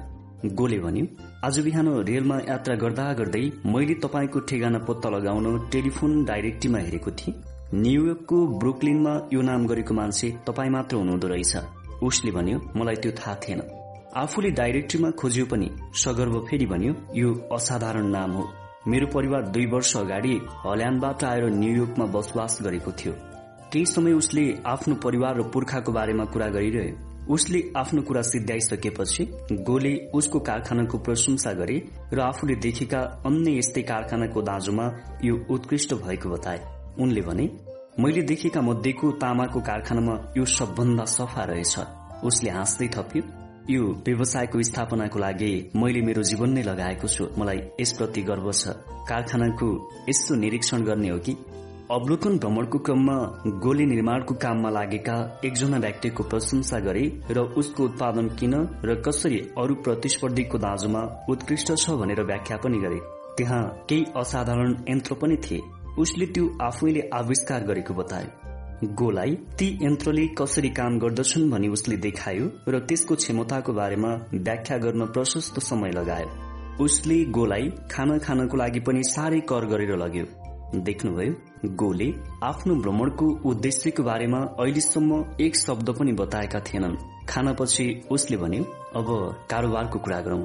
गोले 0.59 0.79
भन्यो 0.79 1.07
आज 1.47 1.59
बिहान 1.59 1.89
रेलमा 2.07 2.37
यात्रा 2.39 2.75
गर्दा 2.75 3.03
गर्दै 3.19 3.41
मैले 3.73 3.95
तपाईँको 4.05 4.39
ठेगाना 4.51 4.79
पत्ता 4.87 5.09
लगाउन 5.15 5.47
टेलिफोन 5.73 6.25
डाइरेक्टीमा 6.25 6.79
हेरेको 6.79 7.11
थिएँ। 7.11 7.35
न्यूयोर्कको 7.75 8.39
ब्रुकलिनमा 8.59 9.13
यो 9.33 9.43
नाम 9.43 9.67
गरेको 9.67 9.95
मान्छे 9.95 10.31
तपाईँ 10.47 10.71
मात्र 10.71 10.97
हुनुहुँदो 10.97 11.29
रहेछ। 11.29 12.03
उसले 12.03 12.31
भन्यो 12.33 12.59
मलाई 12.77 12.97
त्यो 12.97 13.13
थाहा 13.21 13.35
थिएन। 13.45 13.63
आफूले 14.17 14.51
डाइरेक्टरीमा 14.59 15.11
खोज्यो 15.21 15.47
पनि 15.47 15.71
सगर्भ 16.03 16.35
फेरि 16.51 16.67
भन्यो 16.67 16.95
यो 17.15 17.33
असाधारण 17.55 18.11
नाम 18.11 18.31
हो। 18.33 18.45
मेरो 18.89 19.07
परिवार 19.15 19.47
दुई 19.55 19.67
वर्ष 19.71 19.97
अगाडि 19.97 20.35
हल्यान्डबाट 20.67 21.25
आएर 21.25 21.51
न्यूयोर्कमा 21.63 22.07
बसोबास 22.15 22.59
गरेको 22.63 22.93
थियो। 22.99 23.13
केही 23.73 23.87
समय 23.87 24.13
उसले 24.23 24.53
आफ्नो 24.67 24.95
परिवार 25.05 25.39
र 25.39 25.51
पुर्खाको 25.55 25.93
बारेमा 25.93 26.25
कुरा 26.35 26.49
गरिरह्यो। 26.59 27.06
उसले 27.31 27.73
आफ्नो 27.77 28.03
कुरा 28.03 28.23
सिद्ध्याइसकेपछि 28.23 29.25
गोले 29.53 29.95
उसको 30.15 30.41
कारखानाको 30.41 30.99
प्रशंसा 30.99 31.53
गरे 31.53 31.77
र 32.13 32.21
आफूले 32.21 32.55
देखेका 32.55 32.99
अन्य 33.27 33.59
यस्तै 33.59 33.83
कारखानाको 33.83 34.43
दाँजोमा 34.43 34.87
यो 35.25 35.47
उत्कृष्ट 35.51 35.95
भएको 35.95 36.31
बताए। 36.31 36.61
उनले 37.01 37.21
भने 37.21 37.51
मैले 38.01 38.23
देखेका 38.23 38.61
मध्येको 38.61 39.11
तामाको 39.11 39.61
कारखानामा 39.61 40.15
यो 40.37 40.45
सबभन्दा 40.45 41.05
सफा 41.05 41.45
रहेछ। 41.45 41.79
उसले 42.25 42.51
हाँस्दै 42.51 42.89
थप्यो 42.89 43.23
यो 43.71 43.83
व्यवसायको 44.07 44.63
स्थापनाको 44.63 45.19
लागि 45.19 45.71
मैले 45.77 46.01
मेरो 46.01 46.23
जीवन 46.23 46.51
नै 46.51 46.63
लगाएको 46.63 47.09
छु। 47.09 47.29
मलाई 47.39 47.61
यसप्रति 47.81 48.23
गर्व 48.23 48.53
छ। 48.53 48.69
कारखानाको 49.11 49.69
यस्तो 50.09 50.35
निरीक्षण 50.35 50.83
गर्ने 50.83 51.09
हो 51.09 51.19
कि? 51.19 51.37
अवलोकन 51.91 52.37
भ्रमणको 52.39 52.79
क्रममा 52.79 53.15
गोली 53.63 53.85
निर्माणको 53.87 54.35
काममा 54.35 54.71
लागेका 54.71 55.15
एकजना 55.45 55.79
व्यक्तिको 55.79 56.23
प्रशंसा 56.23 56.79
गरे 56.87 57.05
र 57.31 57.45
उसको 57.61 57.85
उत्पादन 57.85 58.29
किन 58.39 58.55
र 58.85 58.95
कसरी 59.07 59.39
अरू 59.59 59.75
प्रतिस्पर्धीको 59.85 60.59
दाँजोमा 60.59 61.03
उत्कृष्ट 61.31 61.73
छ 61.77 61.95
भनेर 62.01 62.23
व्याख्या 62.27 62.57
पनि 62.65 62.79
गरे। 62.79 62.99
त्यहाँ 63.39 63.63
केही 63.89 64.05
असाधारण 64.17 64.75
यन्त्र 64.89 65.15
पनि 65.23 65.37
थिए। 65.45 65.61
उसले 65.99 66.27
त्यो 66.35 66.51
आफैले 66.63 67.09
आविष्कार 67.15 67.67
गरेको 67.71 67.95
बताए। 67.95 68.29
गोलाई 68.99 69.35
ती 69.59 69.73
यन्त्रले 69.83 70.27
कसरी 70.39 70.71
काम 70.75 70.99
गर्दछन् 70.99 71.51
भनी 71.51 71.69
उसले 71.71 71.97
देखायो 72.03 72.53
र 72.69 72.85
त्यसको 72.89 73.15
क्षमताको 73.23 73.73
बारेमा 73.73 74.15
व्याख्या 74.35 74.79
गर्न 74.85 75.13
प्रशस्त 75.15 75.61
समय 75.71 75.99
लगायो। 76.03 76.85
उसले 76.85 77.25
गोलाई 77.33 77.71
खाना 77.91 78.19
खानको 78.27 78.57
लागि 78.57 78.81
पनि 78.81 79.11
साह्रै 79.15 79.41
कर 79.53 79.73
गरेर 79.73 79.97
लग्यो। 79.99 80.27
देख्नुभयो 80.87 81.35
गोले 81.65 82.13
आफ्नो 82.45 82.75
भ्रमणको 82.75 83.27
उद्देश्यको 83.51 84.03
बारेमा 84.03 84.39
अहिलेसम्म 84.61 85.25
एक 85.41 85.57
शब्द 85.57 85.91
पनि 85.99 86.13
बताएका 86.13 86.61
थिएनन्। 86.61 86.97
खानापछि 87.29 87.87
उसले 88.11 88.37
भन्यो 88.37 88.65
अब 88.97 89.09
कारोबारको 89.51 89.99
कुरा 89.99 90.21
गरौं। 90.21 90.43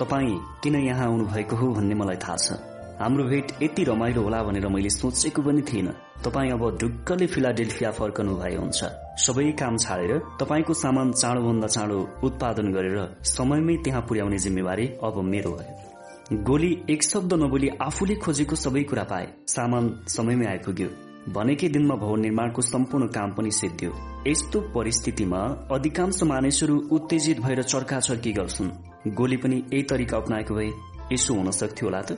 तपाईँ 0.00 0.38
किन 0.62 0.76
यहाँ 0.76 1.06
आउनु 1.06 1.24
भएको 1.26 1.56
हो 1.56 1.68
भन्ने 1.74 1.94
मलाई 1.94 2.16
थाहा 2.16 2.36
छ। 2.36 2.58
हाम्रो 3.00 3.24
भेट 3.24 3.52
यति 3.62 3.84
रमाइलो 3.84 4.22
होला 4.22 4.42
भनेर 4.42 4.68
मैले 4.68 4.90
सोचेको 4.90 5.42
पनि 5.42 5.62
थिइनँ। 5.62 5.94
तपाईँ 6.24 6.52
अब 6.52 6.62
ढुक्कले 6.80 7.26
फिलाडेल्फिया 7.26 7.90
फर्कनु 7.90 8.36
भए 8.36 8.56
हुन्छ। 8.56 8.84
सबै 9.20 9.50
काम 9.60 9.76
छाडेर 9.76 10.18
तपाईँको 10.40 10.74
सामान 10.74 11.12
चाँडोभन्दा 11.12 11.66
चाँडो 11.66 11.98
उत्पादन 12.24 12.72
गरेर 12.72 12.98
समयमै 13.36 13.76
त्यहाँ 13.84 14.02
पुर्याउने 14.08 14.38
जिम्मेवारी 14.38 14.86
अब 15.04 15.22
मेरो 15.24 15.50
भयो। 15.50 15.93
गोली 16.32 16.82
एक 16.90 17.02
शब्द 17.02 17.34
नबोली 17.34 17.68
आफूले 17.68 18.14
खोजेको 18.14 18.56
सबै 18.56 18.82
कुरा 18.82 19.02
पाए। 19.02 19.32
सामान 19.48 20.04
समयमै 20.08 20.46
आइपुग्यो। 20.46 20.88
भनेकै 21.32 21.68
दिनमा 21.68 21.94
भवन 21.94 22.20
निर्माणको 22.20 22.62
सम्पूर्ण 22.62 23.06
काम 23.06 23.34
पनि 23.34 23.50
सिद्धियो। 23.50 23.92
यस्तो 24.26 24.60
परिस्थितिमा 24.60 25.38
अधिकांश 25.72 26.22
मानिसहरू 26.22 26.88
उत्तेजित 26.92 27.40
भएर 27.40 27.62
चर्काचर्की 27.62 28.32
गर्छन्। 28.32 28.70
गोली 29.14 29.36
पनि 29.36 29.56
यही 29.56 29.82
तरिका 29.82 30.16
अप्नाएको 30.16 30.54
भए 30.54 30.70
यसो 31.12 31.34
हुन 31.34 31.50
सक्थ्यो 31.50 31.88
होला 31.88 32.02
त? 32.02 32.12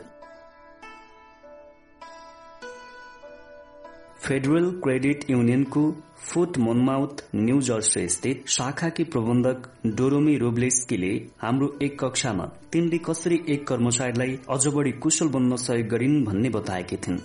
फेडरल 4.21 4.69
क्रेडिट 4.83 5.25
युनियनको 5.31 5.81
फुट 6.19 6.57
मोनमाउथ 6.59 7.23
न्यू 7.37 7.61
जर्सी 7.61 8.07
स्थित 8.09 8.49
शाखाकी 8.49 9.05
प्रबन्धक 9.05 9.69
डोरोमी 9.97 10.37
रोब्लेस्कीले 10.39 11.11
हाम्रो 11.39 11.69
एक 11.83 11.99
कक्षामा 12.01 12.45
तिनले 12.73 12.99
कसरी 13.09 13.41
एक 13.49 13.67
कर्मचारीलाई 13.69 14.39
अझ 14.51 14.67
बढी 14.77 14.93
कुशल 15.05 15.29
बन्न 15.29 15.57
सहयोग 15.57 15.89
गरिन् 15.89 16.25
भन्ने 16.25 16.49
बताएकी 16.49 16.97
थिइन्। 16.97 17.19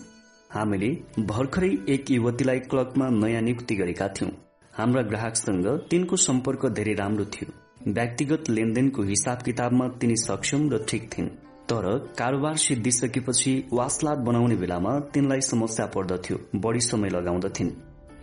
हामीले 0.51 0.89
भर्खरै 1.25 1.71
एक 1.89 2.11
युवतीलाई 2.11 2.59
क्लबमा 2.69 3.09
नयाँ 3.17 3.41
नियुक्ति 3.41 3.75
गरेका 3.75 4.07
थियौं। 4.07 4.31
हाम्रा 4.73 5.01
ग्राहकसँग 5.01 5.67
तिनको 5.89 6.15
सम्पर्क 6.27 6.65
धेरै 6.77 6.93
राम्रो 6.93 7.25
थियो। 7.33 7.91
व्यक्तिगत 7.91 8.49
लेनदेनको 8.49 9.03
हिसाब 9.03 9.41
किताबमा 9.41 9.87
तिनी 10.01 10.15
सक्षम 10.27 10.69
र 10.69 10.85
ठिक 10.89 11.09
थिइन्। 11.13 11.29
तर 11.69 11.85
कारोबार 12.17 12.55
सिद्धिसकेपछि 12.57 13.53
वासलात 13.73 14.17
बनाउने 14.27 14.55
बेलामा 14.55 14.99
तिनलाई 15.13 15.41
समस्या 15.41 15.85
पर्दथ्यो 15.85 16.37
बढ़ी 16.55 16.81
समय 16.81 17.09
लगाउँदथिन्। 17.09 17.69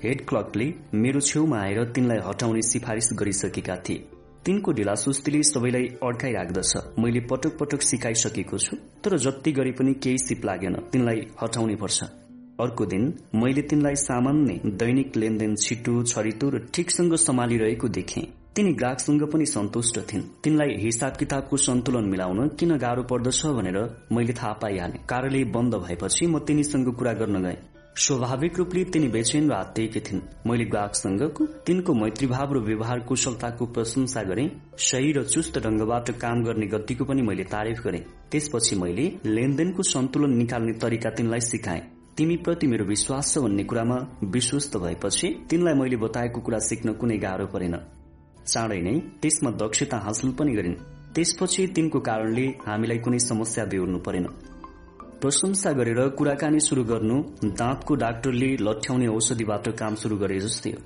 हेड 0.02 0.26
क्लर्कले 0.26 0.66
मेरो 0.94 1.20
छेउमा 1.20 1.58
आएर 1.58 1.84
तिनलाई 1.92 2.18
हटाउने 2.26 2.62
सिफारिश 2.62 3.08
गरिसकेका 3.14 3.76
थिए। 3.88 4.04
तिनको 4.44 4.72
ढिलासुस्तीले 4.72 5.42
सबैलाई 5.42 5.86
अड्काइ 6.02 6.32
राख्दछ 6.32 6.72
मैले 6.98 7.20
पटक 7.20 7.56
पटक 7.58 7.82
सिकाइसकेको 7.82 8.58
छु 8.58 8.76
तर 9.04 9.16
जति 9.18 9.52
गरे 9.52 9.72
पनि 9.72 9.94
केही 9.94 10.18
सिप 10.18 10.44
लागेन। 10.44 10.74
तिनलाई 10.92 11.26
हटाउनै 11.42 11.74
पर्छ। 11.74 12.02
अर्को 12.60 12.86
दिन 12.86 13.12
मैले 13.34 13.62
तिनलाई 13.62 13.96
सामान्य 13.98 14.60
दैनिक 14.76 15.16
लेनदेन 15.16 15.54
छिटो 15.56 16.02
छरितो 16.04 16.50
र 16.50 16.58
ठिकसँग 16.74 17.14
सम्हालिरहेको 17.18 17.88
देखेँ। 17.88 18.26
तिनी 18.58 18.72
ग्राहकसँग 18.74 19.22
पनि 19.30 19.44
सन्तुष्ट 19.46 19.98
थिइन्। 20.12 20.22
तिनलाई 20.44 20.74
हिसाब 20.76 21.16
किताबको 21.16 21.56
सन्तुलन 21.56 22.04
मिलाउन 22.04 22.48
किन 22.58 22.76
गाह्रो 22.76 23.02
पर्दछ 23.02 23.46
भनेर 23.48 23.76
मैले 24.12 24.32
थाहा 24.32 24.52
पाइहाले। 24.62 24.98
कार्यालय 25.08 25.44
बन्द 25.54 25.74
भएपछि 25.74 26.26
म 26.26 26.38
तिनीसँग 26.38 26.88
कुरा 26.98 27.12
गर्न 27.20 27.42
गएँ। 27.42 27.56
स्वाभाविक 27.96 28.58
रूपले 28.58 28.82
तिनी 28.84 29.08
बेचेन 29.08 29.50
र 29.50 29.54
हात्तिएकी 29.54 30.00
थिइन्। 30.00 30.22
मैले 30.46 30.64
ग्राहकसँगको 30.64 31.46
तिनको 31.66 31.94
मैत्रीभाव 31.94 32.54
र 32.54 32.58
व्यवहार 32.60 33.00
कुशलताको 33.00 33.66
प्रशंसा 33.68 34.22
गरे। 34.22 34.50
सही 34.76 35.12
र 35.12 35.22
चुस्त 35.24 35.58
ढंगबाट 35.58 36.10
काम 36.18 36.42
गर्ने 36.44 36.66
गतिको 36.66 37.04
पनि 37.04 37.22
मैले 37.22 37.44
तारिफ 37.44 37.82
गरे। 37.84 38.04
त्यसपछि 38.30 38.76
मैले 38.76 39.06
लेनदेनको 39.26 39.82
सन्तुलन 39.84 40.34
निकाल्ने 40.36 40.72
तरिका 40.82 41.10
तिनलाई 41.10 41.40
सिकाएँ। 41.50 41.82
तिमी 42.16 42.36
प्रति 42.42 42.66
मेरो 42.66 42.84
विश्वास 42.84 43.32
छ 43.34 43.38
भन्ने 43.38 43.64
कुरामा 43.64 43.98
विश्वस्त 44.26 44.76
भएपछि 44.76 45.28
तिनलाई 45.50 45.74
मैले 45.74 45.96
बताएको 46.02 46.40
कुरा 46.40 46.58
सिक्न 46.58 46.92
कुनै 46.98 47.18
गाह्रो 47.18 47.46
परेन। 47.46 47.78
चाँडै 48.50 48.80
नै 48.80 48.94
त्यसमा 49.22 49.50
दक्षता 49.62 49.96
हासिल 50.06 50.30
पनि 50.38 50.52
गरिन्। 50.58 50.76
त्यसपछि 51.14 51.62
तिनको 51.76 51.98
कारणले 52.08 52.46
हामीलाई 52.66 52.98
कुनै 53.04 53.18
समस्या 53.20 53.64
बेहोर्नु 53.70 53.98
परेन। 54.06 54.26
प्रशंसा 55.20 55.70
गरेर 55.78 56.00
कुराकानी 56.18 56.60
शुरू 56.60 56.82
गर्नु 56.84 57.16
दाँतको 57.60 57.94
डाक्टरले 58.04 58.50
लठ्याउने 58.66 59.06
औषधिबाट 59.08 59.68
काम 59.80 59.94
शुरू 60.02 60.16
गरे 60.16 60.38
जस्तै 60.40 60.70
हो। 60.70 60.80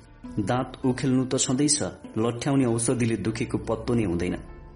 दाँत 0.49 0.69
उखेल्नु 0.85 1.23
त 1.25 1.37
छँदैछ 1.37 1.79
लठ्याउने 2.17 2.65
औषधिले 2.65 3.17
दुखेको 3.25 3.57
पत्तो 3.69 3.93
नै 3.93 4.05
हुँदैन। 4.05 4.35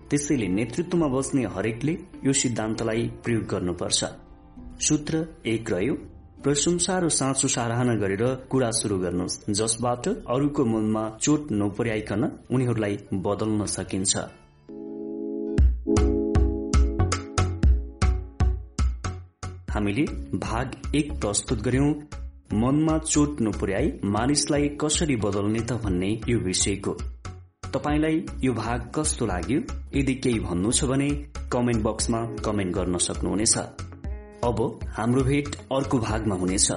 त्यसैले 0.10 0.48
नेतृत्वमा 0.48 1.08
बस्ने 1.08 1.44
हरेकले 1.56 1.94
यो 2.26 2.34
सिद्धान्तलाई 2.34 3.04
प्रयोग 3.24 3.44
गर्नुपर्छ। 3.52 4.00
सूत्र 4.88 5.14
एक 5.46 5.72
रह्यो 5.74 5.96
प्रशंसा 6.44 6.98
र 7.00 7.10
साँचो 7.10 7.48
सराहना 7.48 7.94
गरेर 7.96 8.24
कुरा 8.50 8.70
शुरू 8.72 8.98
गर्नुहोस्। 9.00 9.40
जसबाट 9.52 10.08
अरूको 10.08 10.66
मनमा 10.66 11.04
चोट 11.22 11.48
नपुर्याइकन 11.52 12.24
उनीहरूलाई 12.52 12.98
बदल्न 13.26 13.66
सकिन्छ। 13.66 14.14
हामीले 19.72 20.06
भाग 20.38 20.96
एक 20.96 21.12
प्रस्तुत 21.22 21.62
गर्यौं 21.62 21.90
मनमा 22.54 22.98
चोट 22.98 23.42
नपुर्याई 23.42 23.92
मानिसलाई 24.06 24.68
कसरी 24.82 25.16
बदल्ने 25.26 25.60
त 25.60 25.82
भन्ने 25.84 26.12
यो 26.30 26.38
विषयको। 26.40 26.94
तपाईँलाई 27.74 28.24
यो 28.44 28.54
भाग 28.54 28.92
कस्तो 28.96 29.26
लाग्यो 29.26 29.60
यदि 29.96 30.14
केही 30.24 30.40
भन्नु 30.40 30.72
छ 30.72 30.86
भने 30.86 31.10
कमेन्ट 31.52 31.84
बक्समा 31.84 32.22
कमेन्ट 32.46 32.76
गर्न 32.76 32.98
सक्नुहुनेछ। 32.98 33.58
अब 34.44 34.80
हाम्रो 34.90 35.24
भेट 35.24 35.56
अर्को 35.56 36.00
भागमा 36.00 36.36
हुनेछ। 36.36 36.72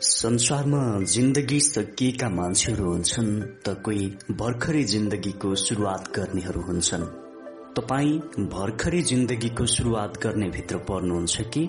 संसारमा 0.00 1.04
जिन्दगी 1.04 1.60
सकिएका 1.60 2.28
मान्छेहरू 2.28 2.92
हुन्छन् 2.92 3.42
त 3.42 3.82
कोही 3.84 4.08
भर्खरै 4.30 4.82
जिन्दगीको 4.84 5.54
शुरूआत 5.54 6.12
गर्नेहरू 6.14 6.60
हुन्छन्। 6.60 7.04
तपाईँ 7.76 8.18
भर्खरै 8.46 9.02
जिन्दगीको 9.02 9.66
शुरूआत 9.66 10.22
गर्ने 10.22 10.50
भित्र 10.50 10.76
पर्नुहुन्छ 10.76 11.40
कि? 11.40 11.66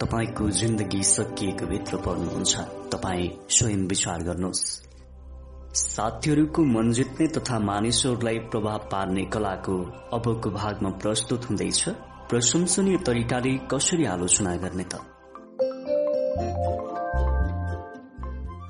तपाईँको 0.00 0.50
जिन्दगी 0.50 1.02
सकिएको 1.02 1.66
भित्र 1.66 1.96
पर्नुहुन्छ। 1.96 2.56
तपाईँ 2.92 3.28
स्वयं 3.50 3.88
विचार 3.88 4.22
गर्नुहोस्। 4.22 4.83
साथीहरूको 5.74 6.64
मन 6.64 6.92
जित्ने 6.92 7.26
तथा 7.26 7.58
मानिसहरूलाई 7.58 8.38
प्रभाव 8.38 8.78
पार्ने 8.78 9.24
कलाको 9.24 9.78
अबको 10.12 10.50
भागमा 10.50 10.90
प्रस्तुत 10.90 11.50
हुँदैछ। 11.50 11.88
प्रशंसनीय 12.30 12.96
तरिकाले 12.96 13.58
कसरी 13.70 14.04
आलोचना 14.04 14.56
गर्ने 14.56 14.84
त? 14.84 14.94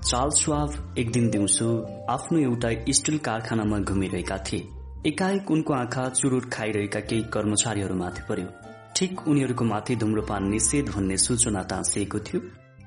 चार्ल्स 0.04 0.44
स्वाभ 0.44 0.94
एक 0.98 1.12
दिन 1.12 1.30
दिउँसो 1.30 1.68
आफ्नो 2.10 2.38
एउटा 2.38 2.70
स्टिल 2.90 3.18
कारखानामा 3.18 3.78
घुमिरहेका 3.78 4.38
थिए। 4.38 4.68
एकाएक 5.06 5.50
उनको 5.50 5.74
आँखा 5.74 6.08
चुरोट 6.08 6.50
खाइरहेका 6.52 7.00
केही 7.00 7.22
कर्मचारीहरूमाथि 7.22 8.22
पर्यो। 8.28 8.48
ठिक 8.96 9.28
उनीहरूको 9.28 9.64
माथि 9.64 9.96
धुम्रपान 9.96 10.48
निषेध 10.48 10.88
भन्ने 10.88 11.16
सूचना 11.16 11.62
टाँसिएको 11.62 12.18
थियो। 12.18 12.40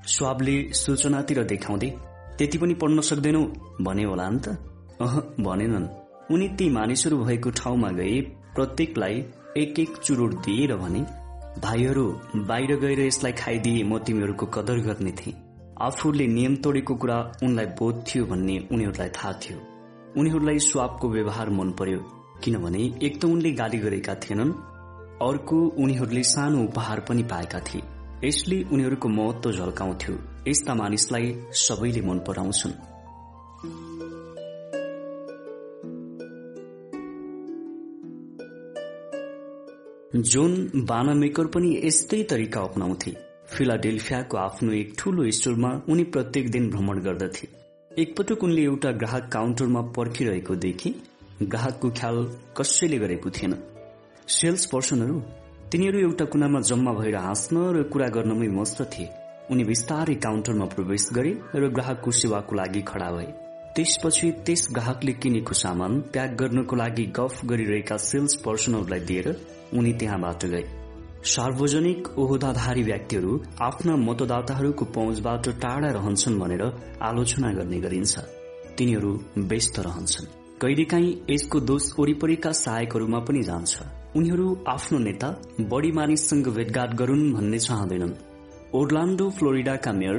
स्वाबले 0.08 0.74
सूचनातिर 0.74 1.44
देखाउँदै 1.44 1.94
त्यति 2.38 2.58
पनि 2.58 2.74
पढ्न 2.74 3.02
सक्दैनौ? 3.02 3.44
भने 3.82 4.04
होला 4.04 4.30
नि 4.30 4.40
त। 4.40 4.48
अह 5.02 5.16
भनेनन्। 5.40 5.88
उनी 6.32 6.48
ती 6.50 6.70
मानिसहरू 6.70 7.18
भएको 7.18 7.50
ठाउँमा 7.50 7.90
गए 7.90 8.22
प्रत्येकलाई 8.56 9.16
एक 9.58 9.80
एक 9.80 9.98
चुरोट 9.98 10.34
दिएर 10.34 10.76
भने 10.76 11.02
भाइहरू 11.62 12.06
बाहिर 12.36 12.76
गएर 12.76 13.00
यसलाई 13.00 13.32
खाइदिए 13.32 13.84
म 13.84 13.98
तिमीहरूको 14.00 14.46
कदर 14.46 14.78
गर्ने 14.80 15.12
थिएँ। 15.12 15.36
आफूले 15.82 16.28
नियम 16.28 16.56
तोडेको 16.56 16.96
कुरा 16.96 17.18
उनलाई 17.44 17.66
बोध 17.66 18.04
थियो 18.08 18.26
भन्ने 18.26 18.58
उनीहरूलाई 18.72 19.10
थाहा 19.10 19.34
थियो। 19.34 19.58
उनीहरूलाई 20.18 20.60
स्वापको 20.60 21.10
व्यवहार 21.10 21.50
मन 21.50 21.72
पर्यो 21.72 22.00
किनभने 22.44 22.84
एक 23.04 23.22
त 23.22 23.26
उनले 23.26 23.52
गाली 23.52 23.78
गरेका 23.78 24.16
थिएनन् 24.16 24.54
अर्को 25.22 25.58
उनीहरूले 25.78 26.24
सानो 26.24 26.64
उपहार 26.64 27.00
पनि 27.00 27.24
पाएका 27.24 27.60
थिए। 27.60 27.82
यसले 28.24 28.64
उनीहरूको 28.64 29.10
महत्व 29.10 29.52
झल्काउँथ्यो। 29.52 30.16
यस्ता 30.48 30.74
मानिसलाई 30.76 31.34
सबैले 31.52 32.02
मन 32.02 32.20
पराउँछन्। 32.28 32.74
जोन 40.24 40.54
बानामेकर 40.88 41.46
पनि 41.46 41.70
यस्तै 41.84 42.22
तरिका 42.24 42.62
अप्नाउँथे 42.62 43.12
फिलाडेल्फियाको 43.50 44.38
आफ्नो 44.38 44.72
एक 44.74 44.94
ठूलो 45.00 45.30
स्टोरमा 45.32 45.72
उनी 45.90 46.04
प्रत्येक 46.04 46.50
दिन 46.52 46.70
भ्रमण 46.70 47.00
गर्दथे। 47.00 47.48
एकपटक 48.02 48.44
उनले 48.44 48.64
एउटा 48.64 48.92
ग्राहक 48.92 49.30
काउन्टरमा 49.34 49.82
पर्खिरहेको 49.98 50.56
देखे 50.56 50.94
ग्राहकको 51.44 51.90
ख्याल 51.90 52.18
कसैले 52.58 52.98
गरेको 52.98 53.30
थिएन। 53.30 53.54
सेल्स 54.28 54.66
पर्सनहरू 54.66 55.20
तिनीहरू 55.72 56.00
एउटा 56.00 56.26
कुनामा 56.26 56.60
जम्मा 56.62 56.92
भएर 56.94 57.16
हाँस्न 57.16 57.56
र 57.76 57.84
कुरा 57.84 58.08
गर्नमै 58.08 58.48
मस्त 58.58 58.82
थिए। 58.94 59.27
उनी 59.52 59.64
बिस्तारै 59.64 60.16
काउन्टरमा 60.16 60.66
प्रवेश 60.66 61.10
गरे 61.14 61.32
र 61.56 61.68
ग्राहकको 61.70 62.12
सेवाको 62.12 62.56
लागि 62.56 62.82
खड़ा 62.82 63.12
भए। 63.12 63.28
त्यसपछि 63.76 64.32
त्यस 64.46 64.68
ग्राहकले 64.72 65.14
किनेको 65.14 65.54
सामान 65.54 66.00
प्याक 66.14 66.32
गर्नको 66.36 66.76
लागि 66.76 67.06
गफ 67.20 67.46
गरिरहेका 67.46 67.98
सेल्स 67.98 68.36
पर्सनहरूलाई 68.46 69.00
दिएर 69.00 69.28
उनी 69.74 69.94
त्यहाँबाट 69.94 70.46
गए। 70.46 70.66
सार्वजनिक 71.26 72.08
ओहदाधारी 72.20 72.84
व्यक्तिहरू 72.84 73.32
आफ्ना 73.62 73.96
मतदाताहरूको 74.08 74.86
पहुँचबाट 74.96 75.50
टाढा 75.64 75.90
रहन्छन् 75.92 76.40
भनेर 76.40 76.64
आलोचना 77.02 77.54
गर्ने 77.54 77.80
गरिन्छ। 77.80 78.16
तिनीहरू 78.78 79.12
व्यस्त 79.50 79.80
रहन्छन्। 79.80 80.28
कहिलेकाहीँ 80.62 81.18
यसको 81.30 81.60
दोष 81.60 81.92
वरिपरिका 82.00 82.52
सहायकहरूमा 82.52 83.20
पनि 83.20 83.42
जान्छ। 83.44 83.74
उनीहरू 84.16 84.48
आफ्नो 84.68 85.00
नेता 85.00 85.30
बढ़ी 85.62 85.92
मानिससँग 85.92 86.48
भेटघाट 86.50 86.94
गरून् 86.94 87.34
भन्ने 87.34 87.60
चाहँदैनन्। 87.60 88.14
ओर्लान्डो 88.76 89.30
फ्लोरिडाका 89.30 89.92
मेयर 89.92 90.18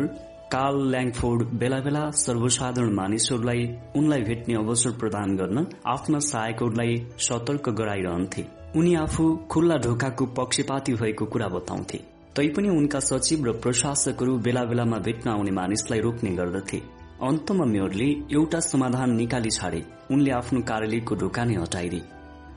कार्ल 0.52 0.76
ल्याङफोर्ड 0.90 1.42
बेला 1.60 1.80
बेला 1.80 2.10
सर्वसाधारण 2.10 2.92
मानिसहरूलाई 2.94 3.66
उनलाई 3.96 4.22
भेट्ने 4.22 4.54
अवसर 4.54 4.90
प्रदान 4.90 5.36
गर्न 5.36 5.66
आफ्ना 5.86 6.18
सहायकहरूलाई 6.18 6.94
सतर्क 7.18 7.68
गराइरहन्थे। 7.68 8.46
उनी 8.76 8.94
आफू 8.94 9.24
खुल्ला 9.50 9.76
ढोकाको 9.76 10.26
पक्षपाती 10.26 10.94
भएको 10.94 11.26
कुरा 11.26 11.48
बताउँथे। 11.48 11.98
तैपनि 12.36 12.68
उनका 12.68 13.00
सचिव 13.00 13.44
र 13.44 13.52
प्रशासकहरू 13.60 14.38
बेला 14.38 14.64
बेलामा 14.64 14.98
भेट्न 14.98 15.30
आउने 15.30 15.50
मानिसलाई 15.50 16.00
रोक्ने 16.00 16.30
गर्दथे। 16.30 16.82
अन्तमा 17.22 17.64
मेयरले 17.64 18.10
एउटा 18.32 18.60
समाधान 18.60 19.16
निकाली 19.16 19.50
छाडे। 19.50 19.84
उनले 20.10 20.30
आफ्नो 20.30 20.60
कार्यालयको 20.60 21.14
ढोका 21.14 21.44
नै 21.44 21.54
हटाइदिए। 21.54 22.02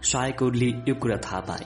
सहायकहरूले 0.04 0.70
यो 0.88 0.96
कुरा 0.96 1.18
थाहा 1.18 1.40
पाए। 1.40 1.66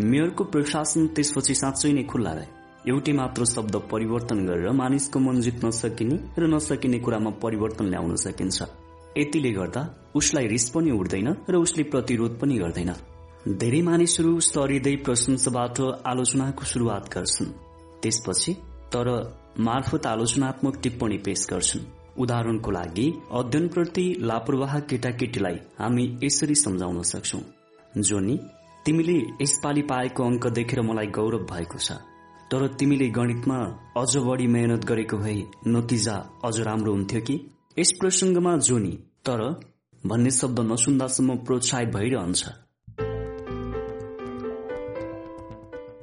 मेयरको 0.00 0.44
प्रशासन 0.44 1.06
त्यसपछि 1.06 1.54
साँच्चै 1.54 1.92
नै 1.92 2.02
खुल्ला 2.02 2.32
रहे। 2.32 2.57
एउटै 2.88 3.12
मात्र 3.12 3.44
शब्द 3.44 3.76
परिवर्तन 3.92 4.38
गरेर 4.46 4.70
मानिसको 4.80 5.18
मन 5.20 5.40
जित्न 5.40 5.70
सकिने 5.78 6.16
र 6.38 6.46
नसकिने 6.54 6.98
कुरामा 7.04 7.30
परिवर्तन 7.42 7.86
ल्याउन 7.92 8.14
सकिन्छ। 8.24 8.58
यतिले 9.18 9.50
गर्दा 9.52 9.82
उसलाई 10.14 10.46
रिस 10.46 10.68
पनि 10.70 10.90
उठ्दैन 10.90 11.28
र 11.50 11.56
उसले 11.56 11.82
प्रतिरोध 11.92 12.38
पनि 12.40 12.58
गर्दैन। 12.58 12.92
धेरै 13.60 13.80
मानिसहरू 13.82 14.32
स्तरिँदै 14.40 14.94
प्रशंसाबाट 15.04 15.76
आलोचनाको 16.06 16.64
शुरूआत 16.72 17.04
गर्छन्। 17.14 17.54
त्यसपछि 18.02 18.52
तर 18.94 19.08
मार्फत 19.68 20.06
आलोचनात्मक 20.06 20.74
टिप्पणी 20.82 21.18
पेश 21.26 21.46
गर्छन्। 21.50 21.88
उदाहरणको 22.18 22.70
लागि 22.70 23.06
अध्ययनप्रति 23.38 24.04
लापरवाह 24.20 24.78
केटाकेटीलाई 24.90 25.56
हामी 25.78 26.04
यसरी 26.24 26.54
सम्झाउन 26.64 27.02
सक्छौ। 27.12 27.40
जोनी 28.08 28.36
तिमीले 28.86 29.18
यसपालि 29.42 29.82
पाएको 29.90 30.24
अङ्क 30.24 30.46
देखेर 30.58 30.80
मलाई 30.82 31.06
गौरव 31.18 31.44
भएको 31.52 31.78
छ। 31.78 31.98
तर 32.52 32.66
तिमीले 32.66 33.08
गणितमा 33.08 33.56
अझ 33.96 34.16
बढी 34.16 34.46
मेहनत 34.46 34.84
गरेको 34.84 35.16
भए 35.16 35.42
नतिजा 35.66 36.14
अझ 36.44 36.60
राम्रो 36.60 36.92
हुन्थ्यो 36.92 37.20
कि? 37.20 37.50
यस 37.78 37.92
प्रसंगमा 38.00 38.56
जोनी 38.56 38.92
तर 39.26 39.60
भन्ने 40.06 40.30
शब्द 40.30 40.60
नसुन्दासम्म 40.60 41.36
प्रोत्साहित 41.36 41.88
भइरहन्छ। 41.88 42.48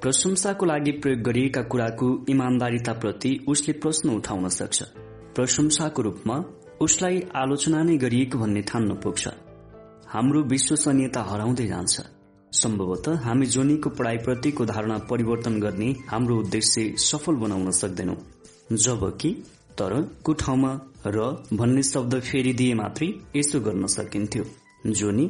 प्रशंसाको 0.02 0.66
लागि 0.66 0.92
प्रयोग 0.92 1.20
गरिएका 1.20 1.62
कुराको 1.62 2.26
इमान्दारिताप्रति 2.30 3.46
उसले 3.48 3.74
प्रश्न 3.74 4.10
उठाउन 4.10 4.50
सक्छ। 4.50 4.84
प्रशंसाको 5.36 6.02
रूपमा 6.02 6.44
उसलाई 6.82 7.22
आलोचना 7.36 7.84
नै 7.84 7.98
गरिएको 7.98 8.38
भन्ने 8.38 8.62
ठान्न 8.62 8.96
पुग्छ। 8.96 9.28
हाम्रो 10.08 10.44
विश्वसनीयता 10.44 11.22
हराउँदै 11.22 11.68
जान्छ। 11.68 12.15
सम्भवतः 12.56 13.20
हामी 13.26 13.46
जोनीको 13.56 13.90
पढ़ाईप्रतिको 13.98 14.66
धारणा 14.66 14.98
परिवर्तन 15.10 15.60
गर्ने 15.62 15.90
हाम्रो 16.10 16.36
उद्देश्य 16.40 16.94
सफल 17.02 17.36
बनाउन 17.44 17.72
सक्दैनौ। 17.80 18.16
जबकि 18.84 19.32
तर 19.80 19.94
को 20.24 20.34
ठाउँमा 20.42 20.72
र 21.08 21.26
भन्ने 21.54 21.84
शब्द 21.84 22.20
फेरिदिए 22.22 22.74
मात्रै 22.76 23.08
यसो 23.36 23.60
गर्न 23.68 23.86
सकिन्थ्यो। 23.96 24.44
जोनी 24.94 25.26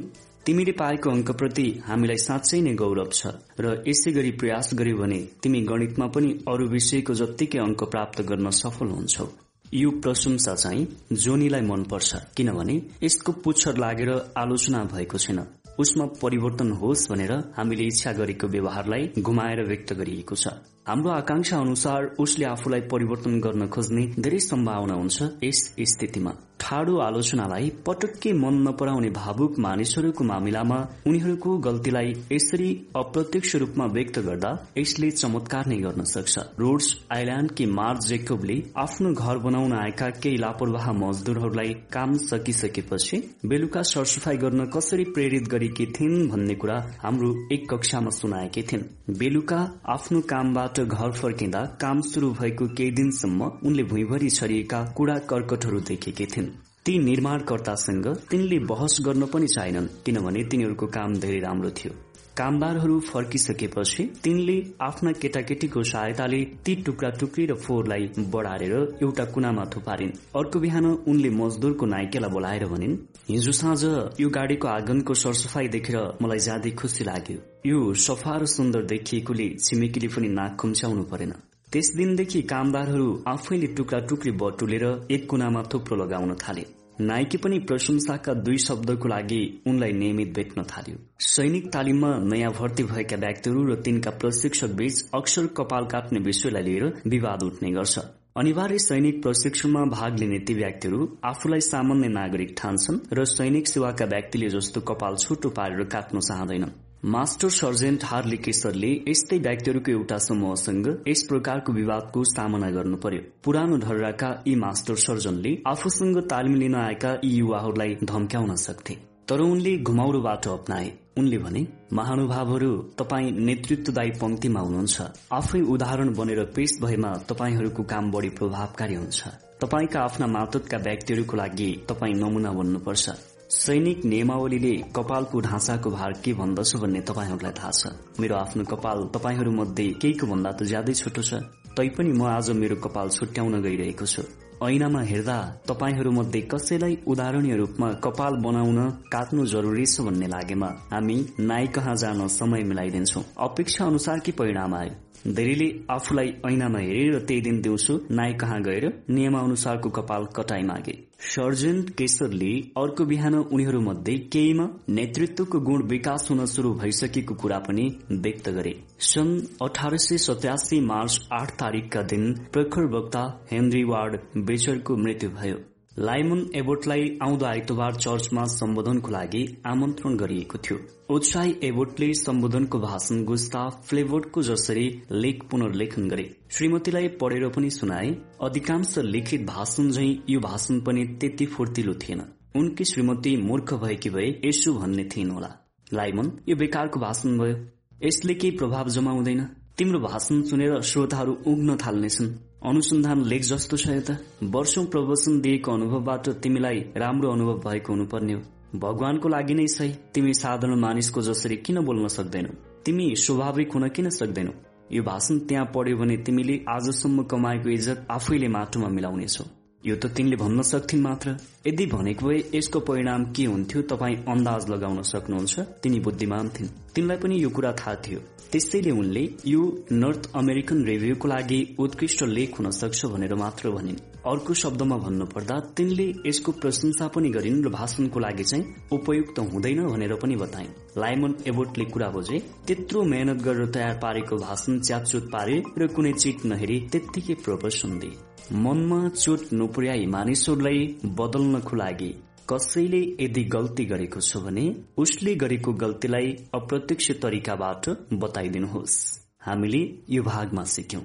तिमीले 0.46 0.72
पाएको 0.80 1.10
अङ्कप्रति 1.10 1.66
हामीलाई 1.88 2.18
साँच्चै 2.24 2.60
नै 2.62 2.74
गौरव 2.82 3.10
छ 3.12 3.34
र 3.60 3.74
यसै 3.88 4.12
गरी 4.12 4.32
प्रयास 4.42 4.70
गर्यो 4.80 4.98
भने 4.98 5.20
तिमी 5.44 5.62
गणितमा 5.72 6.08
पनि 6.16 6.30
अरू 6.48 6.68
विषयको 6.70 7.14
जत्तिकै 7.22 7.60
अङ्क 7.60 7.84
प्राप्त 7.94 8.22
गर्न 8.30 8.50
सफल 8.62 8.88
हुन्छौ। 8.98 9.28
यो 9.74 9.90
प्रशंसा 10.04 10.54
चाहिँ 10.56 10.88
जोनीलाई 11.24 11.62
मनपर्छ 11.72 12.10
किनभने 12.38 12.76
यसको 13.04 13.32
पुच्छर 13.44 13.78
लागेर 13.78 14.12
आलोचना 14.38 14.84
भएको 14.94 15.18
छैन। 15.18 15.40
उसमा 15.80 16.06
परिवर्तन 16.22 16.72
होस् 16.72 17.10
भनेर 17.12 17.32
हामीले 17.58 17.84
इच्छा 17.84 18.12
गरेको 18.12 18.48
व्यवहारलाई 18.48 19.12
गुमाएर 19.20 19.64
व्यक्त 19.64 19.94
गरिएको 19.94 20.36
छ। 20.36 20.48
हाम्रो 20.88 21.12
आकांक्षा 21.12 21.58
अनुसार 21.58 22.16
उसले 22.20 22.46
आफूलाई 22.46 22.82
परिवर्तन 22.92 23.40
गर्न 23.40 23.68
खोज्ने 23.68 24.04
धेरै 24.20 24.40
सम्भावना 24.40 24.94
हुन्छ 24.94 25.18
यस 25.44 25.62
स्थितिमा। 25.92 26.32
ठाडो 26.60 26.98
आलोचनालाई 26.98 27.70
पटक्कै 27.88 28.32
मन 28.34 28.56
नपराउने 28.68 29.10
भावुक 29.16 29.60
मानिसहरूको 29.60 30.24
मामिलामा 30.24 30.78
उनीहरूको 31.08 31.58
गल्तीलाई 31.66 32.14
यसरी 32.32 32.70
अप्रत्यक्ष 32.96 33.56
रूपमा 33.64 33.86
व्यक्त 33.96 34.20
गर्दा 34.28 34.52
यसले 34.78 35.10
चमत्कार 35.12 35.68
नै 35.68 35.78
गर्न 35.78 36.04
सक्छ। 36.12 36.46
रोड्स 36.60 36.88
आइल्याण्डकी 37.12 37.66
मार्च 37.72 38.08
जेकोबले 38.08 38.56
आफ्नो 38.78 39.14
घर 39.14 39.38
बनाउन 39.46 39.74
आएका 39.74 40.10
केही 40.24 40.38
लापरवाह 40.38 40.92
मजदूरहरूलाई 41.02 41.74
काम 41.94 42.18
सकिसकेपछि 42.26 43.22
बेलुका 43.46 43.82
सरसफाई 43.92 44.38
गर्न 44.38 44.66
कसरी 44.76 45.06
प्रेरित 45.12 45.48
गरेकी 45.48 45.86
थिइन् 46.00 46.28
भन्ने 46.30 46.56
कुरा 46.56 46.80
हाम्रो 47.04 47.32
एक 47.54 47.70
कक्षामा 47.74 48.16
सुनाएकी 48.20 48.64
थिइन्। 48.72 48.90
बेलुका 49.20 49.62
आफ्नो 49.90 50.22
कामबाट 50.34 50.80
घर 50.82 51.12
फर्किँदा 51.22 51.64
काम 51.82 52.02
शुरू 52.14 52.32
भएको 52.42 52.74
केही 52.74 52.92
दिनसम्म 53.02 53.52
उनले 53.66 53.84
भुइँभरि 53.94 54.30
छरिएका 54.32 54.84
कुडा 54.98 55.18
कर्कटहरू 55.30 55.80
देखेकी 55.88 56.26
थिइन्। 56.28 56.54
ती 56.86 56.98
निर्माणकर्तासँग 57.00 58.08
तिनले 58.32 58.58
बहस 58.70 58.98
गर्न 59.06 59.26
पनि 59.26 59.48
चाहेनन् 59.48 59.88
किनभने 60.06 60.44
तिनीहरूको 60.50 60.88
काम 60.88 61.14
धेरै 61.20 61.40
राम्रो 61.42 61.70
थियो। 61.78 61.94
कामदारहरू 62.38 63.00
फर्किसकेपछि 63.02 64.04
तिनले 64.24 64.58
आफ्ना 64.82 65.12
केटाकेटीको 65.22 65.84
सहायताले 65.84 66.42
ती 66.66 66.76
टुक्रा 66.86 67.10
टुक्री 67.20 67.46
र 67.46 67.56
फोहोरलाई 67.56 68.06
बढारेर 68.34 68.74
एउटा 69.02 69.26
कुनामा 69.34 69.66
थुपारिन्। 69.76 70.14
अर्को 70.38 70.60
बिहान 70.60 70.86
उनले 70.86 71.30
मजदुरको 71.40 71.86
नाइकेलाई 71.86 72.32
बोलाएर 72.32 72.66
भनिन् 72.68 72.96
हिजो 73.30 73.52
साँझ 73.62 73.84
यो 74.22 74.30
गाडीको 74.38 74.68
आँगनको 74.68 75.14
सरसफाई 75.24 75.68
देखेर 75.78 75.98
मलाई 76.22 76.46
ज्यादै 76.48 76.72
खुसी 76.78 77.04
लाग्यो। 77.04 77.40
यो 77.66 77.82
सफा 78.06 78.38
र 78.38 78.46
सुन्दर 78.54 78.86
देखिएकोले 78.94 79.50
छिमेकीले 79.66 80.14
पनि 80.14 80.30
नाक 80.38 80.56
खुम्च्याउनु 80.62 81.04
परेन। 81.10 81.34
त्यस 81.76 81.90
दिनदेखि 81.96 82.42
कामदारहरू 82.42 83.08
आफैले 83.28 83.68
टुक्रा 83.78 84.00
टुक्री 84.10 84.32
बटुलेर 84.42 84.84
एक 85.12 85.26
कुनामा 85.30 85.64
थुप्रो 85.64 85.96
लगाउन 85.96 86.34
थाले। 86.34 86.64
नाइकी 87.02 87.38
पनि 87.38 87.58
प्रशंसाका 87.68 88.34
दुई 88.46 88.58
शब्दको 88.58 89.08
लागि 89.08 89.40
उनलाई 89.68 89.92
नियमित 89.94 90.32
भेट्न 90.36 90.64
थाल्यो। 90.64 90.98
सैनिक 91.26 91.68
तालिममा 91.74 92.12
नयाँ 92.26 92.52
भर्ती 92.60 92.84
भएका 92.86 93.18
व्यक्तिहरू 93.18 93.64
र 93.64 93.76
तिनका 93.82 94.12
प्रशिक्षक 94.22 94.72
बीच 94.74 95.04
अक्सर 95.16 95.48
कपाल 95.58 95.86
काट्ने 95.94 96.20
विषयलाई 96.20 96.64
लिएर 96.64 96.86
विवाद 97.08 97.44
उठ्ने 97.44 97.72
गर्छ। 97.72 98.06
अनिवार्य 98.38 98.78
सैनिक 98.80 99.22
प्रशिक्षणमा 99.24 99.84
भाग 99.92 100.20
लिने 100.20 100.40
ती 100.48 100.54
व्यक्तिहरू 100.54 101.10
आफूलाई 101.26 101.68
सामान्य 101.68 102.08
नागरिक 102.16 102.56
ठान्छन् 102.58 103.04
र 103.14 103.26
सैनिक 103.34 103.68
सेवाका 103.68 104.06
व्यक्तिले 104.16 104.50
जस्तो 104.56 104.88
कपाल 104.90 105.16
छुटो 105.18 105.50
पारेर 105.52 105.84
काट्न 105.92 106.20
चाहँदैनन्। 106.22 106.76
मास्टर 107.04 107.50
सर्जेन्ट 107.50 108.04
हार्ली 108.04 108.38
केसरले 108.38 108.88
यस्तै 109.08 109.38
व्यक्तिहरूको 109.38 109.92
एउटा 109.92 110.18
समूहसँग 110.18 110.88
यस 111.08 111.22
प्रकारको 111.30 111.74
विवादको 111.74 112.24
सामना 112.26 112.70
गर्नु 112.72 112.98
पर्यो 112.98 113.22
पुरानो 113.44 113.78
ढर्राका 113.78 114.30
यी 114.48 114.56
मास्टर 114.56 114.96
सर्जनले 115.04 115.52
आफूसँग 115.68 116.18
तालिम 116.32 116.56
लिन 116.56 116.76
आएका 116.76 117.12
यी 117.24 117.30
युवाहरूलाई 117.32 117.96
धम्क्याउन 118.04 118.56
सक्थे। 118.58 118.96
तर 119.30 119.40
उनले 119.42 119.76
घुमाउरो 119.80 120.22
बाटो 120.22 120.54
अप्नाए। 120.54 120.88
उनले 121.18 121.38
भने 121.38 121.66
महानुभावहरू 121.94 122.72
तपाईँ 123.00 123.32
नेतृत्वदायी 123.48 124.12
पंक्तिमा 124.22 124.60
हुनुहुन्छ। 124.60 124.98
आफै 125.34 125.62
उदाहरण 125.76 126.14
बनेर 126.14 126.44
पेश 126.56 126.78
भएमा 126.82 127.14
तपाईँहरूको 127.30 127.84
काम 127.94 128.12
बढ़ी 128.12 128.30
प्रभावकारी 128.40 128.96
हुन्छ। 128.96 129.22
तपाईँका 129.62 130.00
आफ्ना 130.02 130.28
मातुतका 130.36 130.78
व्यक्तिहरूको 130.88 131.38
लागि 131.38 131.72
तपाईँ 131.90 132.20
नमूना 132.24 132.52
बन्नुपर्छ। 132.52 133.06
सैनिक 133.50 134.06
नियमावलीले 134.06 134.74
कपालको 134.96 135.40
ढाँचाको 135.42 135.90
भार 135.92 136.14
के 136.26 136.34
भन्दछ 136.34 136.76
भन्ने 136.76 137.02
तपाईँहरूलाई 137.02 137.52
थाहा 137.54 137.72
छ। 137.72 137.94
मेरो 138.20 138.36
आफ्नो 138.36 138.64
कपाल 138.64 139.04
तपाईँहरू 139.14 139.52
मध्ये 139.52 139.86
केहीको 140.02 140.28
भन्दा 140.28 140.52
त 140.52 140.64
ज्यादै 140.66 140.94
छोटो 140.94 141.22
छ। 141.22 141.46
तैपनि 141.78 142.12
म 142.12 142.26
आज 142.26 142.50
मेरो 142.58 142.76
कपाल 142.82 143.10
छुट्याउन 143.10 143.62
गइरहेको 143.62 144.06
छु। 144.06 144.24
ऐनामा 144.66 145.02
हेर्दा 145.02 145.38
तपाईँहरू 145.70 146.12
मध्ये 146.12 146.42
कसैलाई 146.42 146.98
उदाहरणीय 147.06 147.56
रूपमा 147.56 147.92
कपाल 148.02 148.34
बनाउन 148.42 148.80
काट्नु 149.14 149.46
जरुरी 149.46 149.86
छ 149.86 150.02
भन्ने 150.02 150.28
लागेमा 150.28 150.70
हामी 150.92 151.18
नाई 151.40 151.68
कहाँ 151.70 151.96
जान 151.96 152.28
समय 152.28 152.64
मिलाइदिन्छौ। 152.66 153.22
अपेक्षा 153.46 153.86
अनुसारकै 153.86 154.32
परिणाम 154.32 154.74
आयो? 154.74 155.05
धेरैले 155.28 155.68
आफूलाई 155.90 156.28
ऐनामा 156.48 156.80
हेरेर 156.80 157.20
त्यही 157.20 157.42
दिन 157.42 157.60
दिउँसो 157.62 157.94
नाई 158.12 158.34
कहाँ 158.34 158.62
गएर 158.62 158.86
नियमानुसारको 159.10 159.90
कपाल 159.90 160.26
कटाई 160.36 160.64
मागे। 160.64 160.94
सर्जेन्ट 161.28 161.90
केसरले 161.90 162.52
अर्को 162.78 163.06
बिहान 163.06 163.36
उनीहरूमध्ये 163.36 164.18
केहीमा 164.34 164.68
नेतृत्वको 164.90 165.60
गुण 165.62 165.88
विकास 165.88 166.28
हुन 166.32 166.46
शुरू 166.46 166.74
भइसकेको 166.74 167.36
कुरा 167.36 167.60
पनि 167.60 167.90
व्यक्त 168.12 168.50
गरे। 168.50 168.76
सन् 169.04 169.40
अठार 169.64 169.98
सय 169.98 170.18
सतासी 170.22 170.80
मार्च 170.86 171.22
आठ 171.34 171.52
तारीकका 171.60 172.02
दिन 172.12 172.34
प्रखर 172.54 172.96
वक्ता 172.96 173.24
हेनरी 173.52 173.84
वार्ड 173.84 174.20
बेचरको 174.46 174.98
मृत्यु 174.98 175.30
भयो। 175.32 175.58
लाइमन 176.00 176.40
एबोटलाई 176.56 177.04
आउँदो 177.24 177.46
आइतबार 177.46 177.96
चर्चमा 177.96 178.44
सम्बोधनको 178.46 179.12
लागि 179.12 179.44
आमन्त्रण 179.66 180.16
गरिएको 180.16 180.58
थियो। 180.58 180.78
उत्साही 181.16 181.56
एबोटले 181.64 182.14
सम्बोधनको 182.14 182.80
भाषण 182.80 183.24
गुस्ता 183.24 183.62
फ्लेभोटको 183.88 184.42
जसरी 184.42 184.84
लेख 185.12 185.44
पुनर्लेखन 185.52 186.10
गरे। 186.10 186.26
श्रीमतीलाई 186.52 187.08
पढेर 187.22 187.48
पनि 187.48 187.70
सुनाए 187.70 188.10
अधिकांश 188.44 188.98
लिखित 188.98 189.46
भाषण 189.48 189.90
झै 189.92 190.08
यो 190.30 190.40
भाषण 190.40 190.80
पनि 190.80 191.06
त्यति 191.22 191.46
फुर्तिलो 191.46 191.94
थिएन। 191.94 192.24
उनकी 192.56 192.84
श्रीमती 192.84 193.36
मूर्ख 193.38 193.74
भएकी 193.74 194.10
भए 194.10 194.28
यसो 194.46 194.74
भन्ने 194.74 195.04
थिइन् 195.16 195.32
होला। 195.32 195.52
लाइमन 195.94 196.32
यो 196.50 196.56
बेकारको 196.56 197.00
भाषण 197.00 197.38
भयो। 197.38 197.56
यसले 198.04 198.34
केही 198.34 198.58
प्रभाव 198.58 198.90
जमाउँदैन। 198.90 199.48
तिम्रो 199.78 200.00
भाषण 200.00 200.42
सुनेर 200.42 200.82
श्रोताहरू 200.82 201.38
उग्न 201.48 201.78
थाल्नेछन्। 201.78 202.34
अनुसन्धान 202.66 203.24
लेख 203.26 203.42
जस्तो 203.42 203.78
छ 203.78 203.88
यता 203.88 204.18
वर्षौं 204.44 204.86
प्रवचन 204.86 205.42
दिएको 205.42 205.72
अनुभवबाट 205.72 206.30
तिमीलाई 206.30 206.80
राम्रो 206.98 207.32
अनुभव 207.32 207.70
भएको 207.70 207.94
हुनुपर्ने 207.94 208.34
हो। 208.34 208.42
भगवानको 208.80 209.30
लागि 209.30 209.54
नै 209.54 209.68
सही। 209.68 209.94
तिमी 210.14 210.34
साधारण 210.34 210.80
मानिसको 210.80 211.22
जसरी 211.22 211.58
किन 211.58 211.80
बोल्न 211.86 212.08
सक्दैनौ? 212.08 212.50
तिमी 212.86 213.16
स्वाभाविक 213.16 213.74
हुन 213.74 213.88
किन 213.90 214.10
सक्दैनौ? 214.10 214.52
यो 214.92 215.04
भाषण 215.04 215.40
त्यहाँ 215.40 215.72
पढ्यो 215.76 215.98
भने 215.98 216.18
तिमीले 216.18 216.56
आजसम्म 216.70 217.24
कमाएको 217.24 217.70
इज्जत 217.70 218.08
आफैले 218.12 218.48
माटोमा 218.48 218.88
मिलाउनेछौ। 218.88 219.46
यो 219.86 219.96
त 219.96 220.06
तिनले 220.18 220.36
भन्न 220.36 220.62
सक्थिन् 220.62 221.02
मात्र। 221.02 221.38
यदि 221.68 221.86
भनेको 221.86 222.28
भए 222.28 222.38
यसको 222.54 222.80
परिणाम 222.80 223.24
के 223.32 223.44
हुन्थ्यो 223.46 223.82
तपाईँ 223.82 224.16
अन्दाज 224.34 224.70
लगाउन 224.70 225.02
सक्नुहुन्छ? 225.02 225.60
तिनी 225.84 226.00
बुद्धिमान 226.00 226.50
थिइन्। 226.50 226.70
तिनलाई 226.96 227.18
पनि 227.18 227.44
यो 227.44 227.50
कुरा 227.50 227.72
थाहा 227.72 227.96
थियो। 228.02 228.20
त्यसैले 228.52 228.92
उनले 228.92 229.24
यो 229.46 229.62
नर्थ 229.92 230.32
अमेरिकन 230.36 230.84
रिभ्यूको 230.86 231.28
लागि 231.28 231.60
उत्कृष्ट 231.80 232.24
लेख 232.24 232.60
हुन 232.60 232.70
सक्छ 232.72 233.06
भनेर 233.06 233.36
मात्र 233.36 233.70
भनिन्। 233.70 234.02
अर्को 234.26 234.54
शब्दमा 234.54 234.98
भन्नुपर्दा 234.98 235.60
तिनले 235.78 236.08
यसको 236.26 236.52
प्रशंसा 236.52 237.08
पनि 237.14 237.30
गरिन् 237.30 237.64
र 237.66 237.70
भाषणको 237.70 238.20
लागि 238.20 238.44
चाहिँ 238.44 238.66
उपयुक्त 238.92 239.40
हुँदैन 239.54 239.86
भनेर 239.86 240.14
पनि 240.18 240.36
बताइन्। 240.36 240.76
लाइमन 240.98 241.36
एबोटले 241.48 241.86
कुरा 241.94 242.10
बुझे 242.10 242.40
त्यत्रो 242.68 243.04
मेहनत 243.04 243.44
गरेर 243.44 243.66
तयार 243.70 244.00
पारेको 244.02 244.36
भाषण 244.38 244.80
च्यापचुट 244.80 245.24
पारे 245.34 245.62
र 245.78 245.88
कुनै 245.94 246.14
चिट 246.14 246.46
नहेरी 246.46 246.80
त्यत्तिकै 246.92 247.34
प्रवचन 247.46 248.00
दिए। 248.00 248.18
मनमा 248.52 249.10
चोट 249.10 249.40
नपुर्याई 249.54 250.06
मानिसहरूलाई 250.06 250.96
बदल्नको 251.06 251.76
लागि 251.76 252.10
कसैले 252.50 253.00
यदि 253.22 253.44
गल्ती 253.44 253.86
गरेको 253.86 254.20
छ 254.20 254.38
भने 254.38 254.66
उसले 254.98 255.36
गरेको 255.36 255.74
गल्तीलाई 255.74 256.36
अप्रत्यक्ष 256.54 257.12
तरिकाबाट 257.12 257.90
बताइदिनुहोस्। 258.14 258.98
हामीले 259.42 259.82
यो 260.10 260.24
भागमा 260.24 260.64
सिक्यौं। 260.64 261.02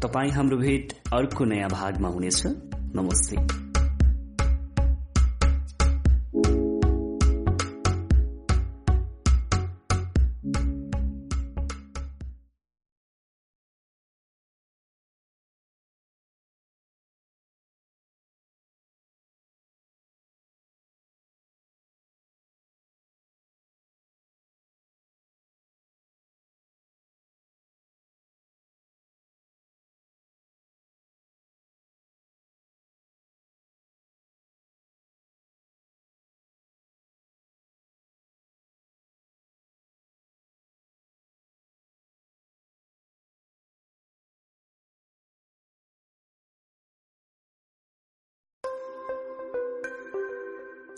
तपाईँ 0.00 0.30
हाम्रो 0.30 0.56
भेट 0.56 0.92
अर्को 1.12 1.44
नयाँ 1.44 1.70
भागमा 1.70 2.08
हुनेछ। 2.08 2.46
नमस्ते। 2.96 3.69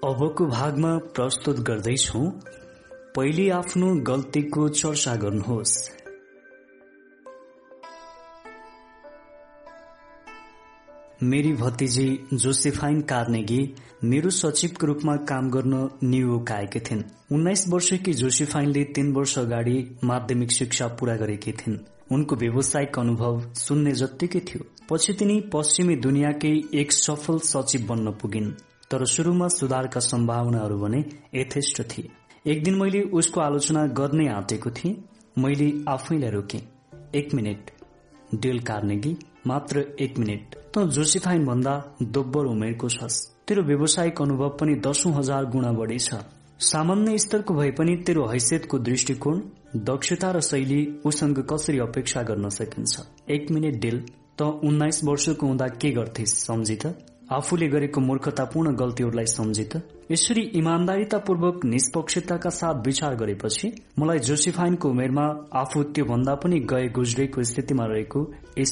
अबको 0.05 0.47
भागमा 0.47 0.89
प्रस्तुत 0.99 1.59
गर्दैछु 1.61 2.21
पहिले 3.17 3.51
आफ्नो 3.51 3.89
गल्तीको 3.97 4.69
चर्चा 4.69 5.15
गर्नुहोस्। 5.17 5.75
मेरी 11.23 11.53
भतिजी 11.53 12.07
जोसेफाइन 12.35 13.01
कार्नेगी 13.01 13.61
मेरो 14.05 14.31
सचिवको 14.31 14.87
रूपमा 14.87 15.17
काम 15.17 15.51
गर्न 15.51 15.89
न्युयोर्क 16.05 16.53
आएकी 16.53 16.81
थिइन्। 16.81 17.03
उन्नाइस 17.33 17.65
वर्षकी 17.69 18.13
जोसेफाइनले 18.13 18.85
तीन 18.85 19.13
वर्ष 19.13 19.39
अगाडि 19.39 19.77
माध्यमिक 20.05 20.53
शिक्षा 20.53 20.87
पूरा 20.87 21.17
गरेकी 21.17 21.53
थिइन्। 21.53 21.79
उनको 22.13 22.37
व्यावसायिक 22.37 22.99
अनुभव 22.99 23.41
सुन्ने 23.55 23.93
जत्तिकै 23.93 24.41
थियो। 24.41 24.67
पछि 24.91 25.13
तिनी 25.13 25.41
पश्चिमी 25.55 25.97
दुनियाँकै 25.97 26.55
एक 26.75 26.93
सफल 26.93 27.39
सचिव 27.39 27.87
बन्न 27.87 28.19
पुगिन्। 28.23 28.53
तर 28.93 29.05
शुरूमा 29.07 29.49
सुधारका 29.49 30.01
सम्भावनाहरू 30.01 30.79
भने 30.79 31.05
यथेष्ट 31.35 31.83
थिए। 31.91 32.09
एक 32.47 32.63
दिन 32.65 32.75
मैले 32.75 33.01
उसको 33.13 33.41
आलोचना 33.41 33.87
गर्नै 33.99 34.27
आँटेको 34.29 34.71
थिएँ। 34.71 34.97
मैले 35.39 35.73
आफैलाई 35.89 36.31
रोके। 36.31 36.59
एक 37.19 37.35
मिनट 37.35 37.71
डेल 38.35 38.59
कार्नेगी 38.61 39.17
मात्र 39.47 39.85
एक 40.01 40.19
मिनट। 40.19 40.55
त 40.77 40.85
जोसिफाइन 40.89 41.45
भन्दा 41.47 41.75
दोब्बर 42.03 42.47
उमेरको 42.47 42.89
छस्। 42.89 43.17
तेरो 43.49 43.63
व्यावसायिक 43.63 44.21
अनुभव 44.23 44.49
पनि 44.61 44.75
दशौं 44.87 45.13
हजार 45.15 45.45
गुणा 45.45 45.73
बढी 45.73 45.99
छ। 45.99 46.21
सामान्य 46.61 47.19
स्तरको 47.19 47.55
भए 47.55 47.71
पनि 47.71 47.97
तेरो 48.07 48.27
हैसियतको 48.27 48.79
दृष्टिकोण 48.79 49.41
दक्षता 49.87 50.31
र 50.31 50.41
शैली 50.41 50.81
उसँग 51.05 51.39
कसरी 51.51 51.79
अपेक्षा 51.79 52.23
गर्न 52.23 52.49
सकिन्छ? 52.49 53.01
एक 53.31 53.51
मिनट 53.51 53.81
डिल 53.81 53.99
त 54.39 54.43
उन्नाइस 54.65 55.01
वर्षको 55.05 55.47
हुँदा 55.47 55.69
के 55.81 55.91
गर्थे 55.91 56.27
सम्झि 56.27 56.77
त 56.77 56.95
आफूले 57.33 57.67
गरेको 57.69 58.01
मूर्खतापूर्ण 58.01 58.75
गल्तीहरूलाई 58.77 59.27
सम्झि 59.27 59.65
त 59.65 59.83
यसरी 60.11 60.43
इमान्दारितापूर्वक 60.61 61.65
निष्पक्षताका 61.65 62.51
साथ 62.51 62.87
विचार 62.87 63.15
गरेपछि 63.17 63.69
मलाई 63.99 64.19
जोसिफाइनको 64.29 64.89
उमेरमा 64.89 65.27
आफू 65.61 65.83
त्यो 65.95 66.05
भन्दा 66.05 66.35
पनि 66.43 66.59
गए 66.73 66.89
गुज्रेको 66.99 67.43
स्थितिमा 67.51 67.87
रहेको 67.93 68.21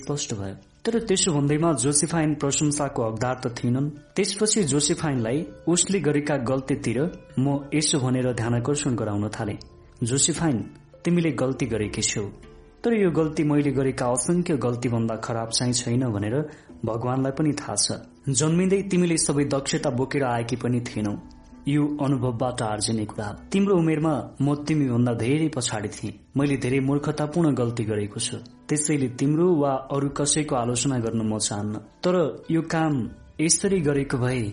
स्पष्ट 0.01 0.35
भयो। 0.35 0.57
तर 0.85 0.99
त्यसो 1.09 1.33
भन्दैमा 1.33 1.73
जोसिफाइन 1.85 2.35
प्रशंसाको 2.35 3.09
हकदार 3.09 3.41
त 3.45 3.55
थिएनन्। 3.57 3.89
त्यसपछि 4.17 4.63
जोसिफाइनलाई 4.73 5.39
उसले 5.69 6.01
गरेका 6.01 6.37
गल्तीतिर 6.51 6.99
म 7.39 7.59
यसो 7.75 7.99
भनेर 8.01 8.33
ध्यानकर्षण 8.33 8.95
गराउन 8.97 9.29
थाले। 9.29 9.57
जोसिफाइन 10.03 10.59
तिमीले 11.05 11.31
गल्ती 11.43 11.67
गरेकी 11.67 12.03
छौ। 12.03 12.25
तर 12.85 12.93
यो 12.97 13.11
गल्ती 13.11 13.43
मैले 13.45 13.71
गरेका 13.73 14.07
असंख्य 14.09 14.57
गल्ती 14.57 14.89
भन्दा 14.89 15.17
खराब 15.25 15.49
चाहिँ 15.49 15.73
छैन 15.73 16.05
भनेर 16.13 16.37
भगवानलाई 16.85 17.33
पनि 17.39 17.53
थाहा 17.53 17.77
छ। 17.77 18.01
जन्मिँदै 18.29 18.83
तिमीले 18.83 19.17
सबै 19.17 19.45
दक्षता 19.45 19.91
बोकेर 19.91 20.25
आएकी 20.25 20.57
पनि 20.57 20.81
थिएनौ। 20.81 21.15
यो 21.69 21.83
अनुभवबाट 22.05 22.63
आर्जिने 22.63 23.05
कुरा। 23.05 23.27
तिम्रो 23.53 23.77
उमेरमा 23.77 24.13
म 24.41 24.55
तिमी 24.65 24.87
भन्दा 24.89 25.13
धेरै 25.15 25.49
पछाडि 25.49 25.89
थिए। 25.89 26.13
मैले 26.37 26.57
धेरै 26.57 26.81
मूर्खतापूर्ण 26.81 27.55
गल्ती 27.55 27.85
गरेको 27.85 28.21
छु। 28.21 28.37
त्यसैले 28.69 29.09
तिम्रो 29.17 29.47
वा 29.57 29.73
अरू 29.89 30.09
कसैको 30.09 30.55
आलोचना 30.57 30.99
गर्न 30.99 31.21
म 31.25 31.39
चाहन्न। 31.39 31.75
तर 32.05 32.15
यो 32.51 32.63
काम 32.63 32.95
यसरी 33.41 33.81
गरेको 33.81 34.17
भए 34.19 34.45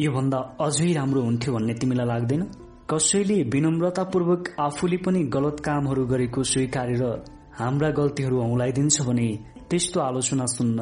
यो 0.00 0.10
भन्दा 0.12 0.38
अझै 0.60 0.92
राम्रो 0.92 1.20
हुन्थ्यो 1.20 1.54
भन्ने 1.54 1.74
तिमीलाई 1.74 2.06
लाग्दैन? 2.06 2.42
कसैले 2.90 3.36
विनम्रतापूर्वक 3.52 4.42
आफूले 4.60 4.96
पनि 5.04 5.20
गलत 5.36 5.60
कामहरू 5.60 6.06
गरेको 6.06 6.40
स्वीकारेर 6.42 7.04
हाम्रा 7.60 7.90
गल्तीहरू 8.00 8.36
औलाइदिन्छ 8.40 8.96
भने 9.08 9.28
त्यस्तो 9.68 10.00
आलोचना 10.00 10.46
सुन्न 10.56 10.78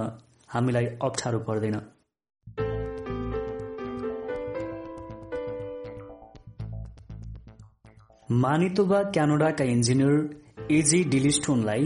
हामीलाई 0.48 0.86
अप्ठ्यारो 1.02 1.38
पर्दैन। 1.38 1.97
मानितोबा 8.30 8.98
क्यानाडाका 9.12 9.64
इन्जिनियर 9.64 10.66
एजी 10.70 11.02
डिलिस्टोनलाई 11.04 11.84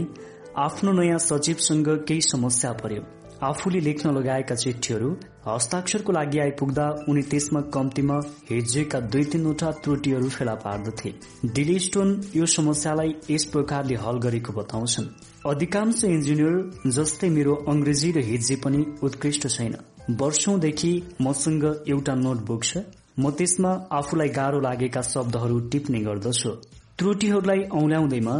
आफ्नो 0.59 0.91
नयाँ 0.91 1.17
सचिवसँग 1.17 1.87
केही 2.07 2.21
समस्या 2.21 2.71
पर्यो। 2.81 3.03
आफूले 3.47 3.79
लेख्न 3.79 4.09
लगाएका 4.11 4.55
चिठीहरू 4.55 5.11
हस्ताक्षरको 5.47 6.11
लागि 6.11 6.39
आइपुग्दा 6.39 6.87
उनी 7.09 7.21
त्यसमा 7.31 7.61
कम्तीमा 7.73 8.17
हिज्जेका 8.49 8.99
दुई 9.13 9.23
तीनवटा 9.23 9.69
त्रुटिहरू 9.83 10.29
फेला 10.29 10.55
पार्दथे। 10.65 11.11
डिलिस्टोन 11.55 12.09
यो 12.35 12.45
समस्यालाई 12.55 13.13
यस 13.29 13.45
प्रकारले 13.53 13.95
हल 14.03 14.17
गरेको 14.25 14.53
बताउँछन्। 14.53 15.07
अधिकांश 15.47 16.03
इन्जिनियर 16.05 16.91
जस्तै 16.91 17.29
मेरो 17.29 17.53
अंग्रेजी 17.71 18.11
र 18.11 18.25
हिज्जे 18.31 18.55
पनि 18.65 18.83
उत्कृष्ट 19.03 19.47
छैन। 19.47 19.77
वर्षौंदेखि 20.19 20.91
मसँग 21.21 21.63
एउटा 21.87 22.15
नोटबुक 22.15 22.63
छ। 22.63 22.83
म 23.17 23.29
त्यसमा 23.37 23.71
आफूलाई 23.91 24.29
गाह्रो 24.29 24.59
लागेका 24.59 25.01
शब्दहरू 25.03 25.59
टिप्ने 25.71 25.99
गर्दछु। 25.99 26.51
त्रुटिहरूलाई 26.99 27.61
औल्याउँदैमा 27.79 28.35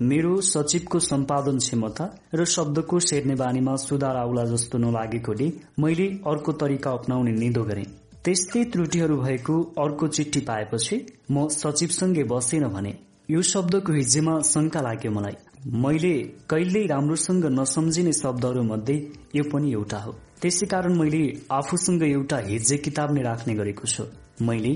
मेरो 0.00 0.32
सचिवको 0.48 0.98
सम्पादन 1.00 1.56
क्षमता 1.58 2.04
र 2.34 2.44
शब्दको 2.46 2.98
सेर्ने 3.00 3.34
बानीमा 3.34 3.74
सुधार 3.76 4.16
आउला 4.16 4.44
जस्तो 4.44 4.78
नलागेकोले 4.78 5.48
मैले 5.78 6.06
अर्को 6.26 6.52
तरिका 6.60 6.90
अप्नाउने 6.90 7.32
निदो 7.32 7.62
गरे। 7.64 7.84
त्यस्तै 8.24 8.64
त्रुटिहरू 8.72 9.16
भएको 9.16 9.56
अर्को 9.78 10.08
चिठी 10.16 10.40
पाएपछि 10.40 10.96
म 11.30 11.48
सचिवसँगै 11.56 12.24
बसेन 12.30 12.68
भने 12.68 12.92
यो 13.30 13.42
शब्दको 13.50 13.92
हिज्जेमा 13.92 14.38
शंका 14.44 14.80
लाग्यो 14.80 15.10
मलाई। 15.10 15.36
मैले 15.82 16.14
कहिल्यै 16.50 16.86
राम्रोसँग 16.86 17.44
नसम्झिने 17.58 18.12
शब्दहरू 18.12 18.62
मध्ये 18.62 18.96
यो 19.36 19.44
पनि 19.52 19.72
एउटा 19.72 19.98
हो। 19.98 20.14
त्यसै 20.42 20.66
कारण 20.66 20.92
मैले 20.96 21.20
आफूसँग 21.52 22.02
एउटा 22.04 22.38
हिज्जे 22.46 22.76
किताब 22.86 23.12
नै 23.14 23.22
राख्ने 23.22 23.54
गरेको 23.54 23.86
छु। 23.86 24.04
मैले 24.48 24.72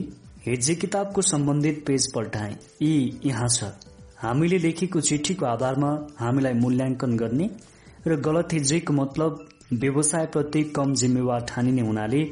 हिज्जे 0.46 0.74
किताबको 0.74 1.22
सम्बन्धित 1.22 1.84
पेज 1.86 2.06
पल्टाए। 2.14 2.56
यी 2.82 3.20
यहाँ 3.24 3.48
छ। 3.48 3.70
हामीले 4.22 4.58
लेखेको 4.58 5.00
चिठीको 5.00 5.46
आधारमा 5.46 5.90
हामीलाई 6.18 6.54
मूल्याङ्कन 6.62 7.16
गर्ने 7.16 7.46
र 8.06 8.16
गलत 8.26 8.52
हिज्जेको 8.52 8.92
मतलब 8.92 9.38
व्यवसायप्रति 9.82 10.62
कम 10.76 10.94
जिम्मेवार 11.00 11.46
ठानिने 11.48 11.82
हुनाले 11.82 12.22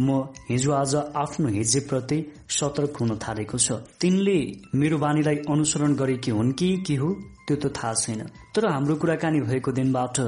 म 0.00 0.22
हिजो 0.50 0.72
आज 0.72 0.94
आफ्नो 1.16 1.48
हिज्जेप्रति 1.50 2.18
सतर्क 2.52 2.96
हुन 3.00 3.18
थालेको 3.18 3.58
छ। 3.58 3.82
तिनले 4.00 4.38
मेरो 4.74 4.98
बानीलाई 4.98 5.36
अनुसरण 5.50 5.94
गरेकी 5.96 6.30
हुन् 6.30 6.52
कि 6.52 6.76
के 6.86 6.94
हो 7.02 7.08
त्यो 7.46 7.56
त 7.56 7.72
थाहा 7.76 7.94
छैन। 7.94 8.20
तर 8.54 8.66
हाम्रो 8.72 8.94
कुराकानी 8.96 9.40
भएको 9.40 9.72
दिनबाट 9.72 10.20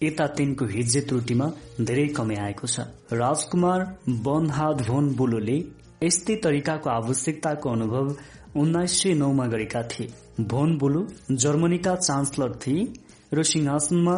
यता 0.00 0.26
तिनको 0.36 0.64
हिज्जे 0.66 1.00
त्रुटिमा 1.08 1.46
धेरै 1.80 2.06
कमी 2.16 2.36
आएको 2.38 2.66
छ। 2.66 2.80
राजकुमार 3.14 3.80
बनहाद 4.26 4.82
भोन 4.86 5.14
बुलोले 5.16 5.56
यस्तै 6.02 6.36
तरिकाको 6.44 6.90
आवश्यकताको 6.90 7.70
अनुभव 7.70 8.06
उन्नाइस 8.56 8.92
सय 9.00 9.14
नौमा 9.14 9.46
गरेका 9.46 9.82
थिए। 9.90 10.12
भोन 10.46 10.76
बुलु 10.78 11.02
जर्मनीका 11.42 11.94
चान्सलर 11.98 12.56
थिए 12.62 12.86
र 13.32 13.42
सिंहासनमा 13.44 14.16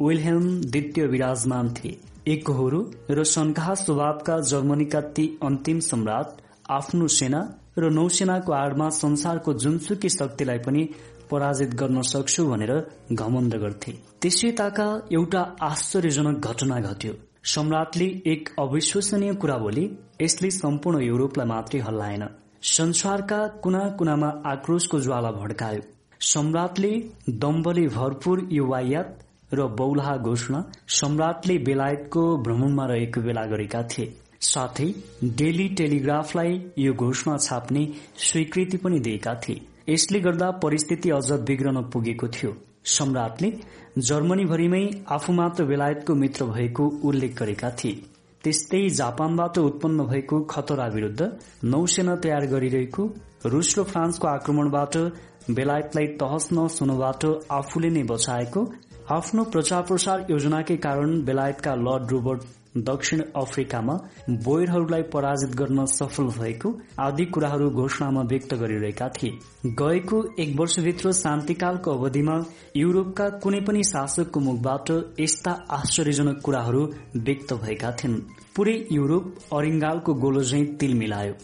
विलहेम 0.00 0.44
द्वितीय 0.66 1.06
विराजमान 1.06 1.72
थिए। 1.74 1.98
एकहोरू 2.28 2.80
र 3.10 3.24
सन्काह 3.26 3.74
स्वभावका 3.76 4.38
जर्मनीका 4.50 5.00
ती 5.16 5.26
अन्तिम 5.42 5.80
सम्राट 5.88 6.40
आफ्नो 6.70 7.08
सेना 7.16 7.40
र 7.78 7.90
नौसेनाको 7.90 8.52
आडमा 8.52 8.88
संसारको 8.94 9.52
जुनसुकी 9.62 10.08
शक्तिलाई 10.10 10.58
पनि 10.66 10.88
पराजित 11.30 11.74
गर्न 11.80 12.02
सक्छु 12.06 12.46
भनेर 12.46 12.72
घमण्ड 13.12 13.54
गर्थे। 13.56 13.92
त्यसैताका 14.22 14.84
एउटा 15.12 15.40
आश्चर्यजनक 15.62 16.46
घटना 16.48 16.78
घट्यो। 16.80 17.12
सम्राटले 17.52 18.04
एक 18.32 18.48
अविश्वसनीय 18.58 19.32
कुरा 19.34 19.56
बोली 19.58 19.84
यसले 20.22 20.50
सम्पूर्ण 20.50 21.00
युरोपलाई 21.02 21.46
मात्रै 21.46 21.80
हल्लाएन। 21.80 22.22
संसारका 22.68 23.40
कुना 23.64 23.82
कुनामा 23.98 24.28
आक्रोशको 24.52 25.00
ज्वाला 25.00 25.30
भड्कायो। 25.32 25.82
सम्राटले 26.26 26.92
दम्बले 27.42 27.86
भरपूर 27.88 28.46
यो 28.52 28.66
वायात 28.66 29.18
र 29.54 29.66
बौलाहा 29.78 30.16
घोषणा 30.28 30.62
सम्राटले 31.00 31.58
बेलायतको 31.66 32.24
भ्रमणमा 32.44 32.86
रहेको 32.86 33.20
बेला 33.20 33.44
गरेका 33.48 33.82
थिए। 33.90 34.12
साथै 34.52 34.90
डेली 35.36 35.68
टेलिग्राफलाई 35.78 36.60
यो 36.78 36.92
घोषणा 36.94 37.36
छाप्ने 37.40 37.86
स्वीकृति 38.22 38.76
पनि 38.76 39.00
दिएका 39.00 39.34
थिए। 39.42 39.62
यसले 39.88 40.20
गर्दा 40.20 40.50
परिस्थिति 40.62 41.10
अझ 41.10 41.30
बिग्रन 41.48 41.82
पुगेको 41.92 42.28
थियो। 42.28 42.58
सम्राटले 42.90 43.48
जर्मनीभरिमै 43.98 44.84
आफू 45.10 45.32
मात्र 45.32 45.64
बेलायतको 45.64 46.14
मित्र 46.14 46.44
भएको 46.44 46.84
उल्लेख 47.04 47.34
गरेका 47.38 47.70
थिए। 47.70 47.92
त्यस्तै 48.44 48.88
जापानबाट 48.88 49.58
उत्पन्न 49.58 50.06
भएको 50.06 50.40
खतरा 50.44 50.86
विरूद्ध 50.86 51.28
नौसेना 51.64 52.14
तयार 52.16 52.46
गरिरहेको 52.46 53.04
रूस 53.46 53.74
र 53.78 53.82
फ्रान्सको 53.82 54.28
आक्रमणबाट 54.28 54.96
बेलायतलाई 55.50 56.06
तहस 56.16 56.48
नहस 56.52 56.80
हुनबाट 56.82 57.26
आफूले 57.50 57.90
नै 57.90 58.02
बचाएको 58.04 58.64
आफ्नो 59.10 59.44
प्रचार 59.52 59.82
प्रसार 59.82 60.26
योजनाकै 60.30 60.76
कारण 60.76 61.14
बेलायतका 61.24 61.74
लर्ड 61.74 62.10
रोबर्ट 62.10 62.40
दक्षिण 62.76 63.20
अफ्रिकामा 63.36 63.94
बोयरहरूलाई 64.44 65.02
पराजित 65.12 65.54
गर्न 65.56 65.84
सफल 65.84 66.26
भएको 66.38 66.70
आदि 66.98 67.24
कुराहरू 67.24 67.68
घोषणामा 67.70 68.22
व्यक्त 68.22 68.54
गरिरहेका 68.54 69.08
थिए। 69.08 69.30
गएको 69.80 70.22
एक 70.42 70.54
वर्षभित्र 70.60 71.12
शान्तिकालको 71.12 71.90
अवधिमा 71.90 72.36
युरोपका 72.76 73.28
कुनै 73.42 73.60
पनि 73.60 73.82
शासकको 73.84 74.40
मुखबाट 74.40 74.90
यस्ता 75.20 75.52
आश्चर्यजनक 75.70 76.40
कुराहरू 76.44 76.86
व्यक्त 77.16 77.52
भएका 77.54 77.90
थिएन 77.92 78.14
पूरै 78.56 78.76
युरोप 78.92 79.34
अरिङ्गालको 79.58 80.14
गोलो 80.24 80.42
झै 80.42 80.64
तिल 80.80 80.94
मिलायो 80.94 81.34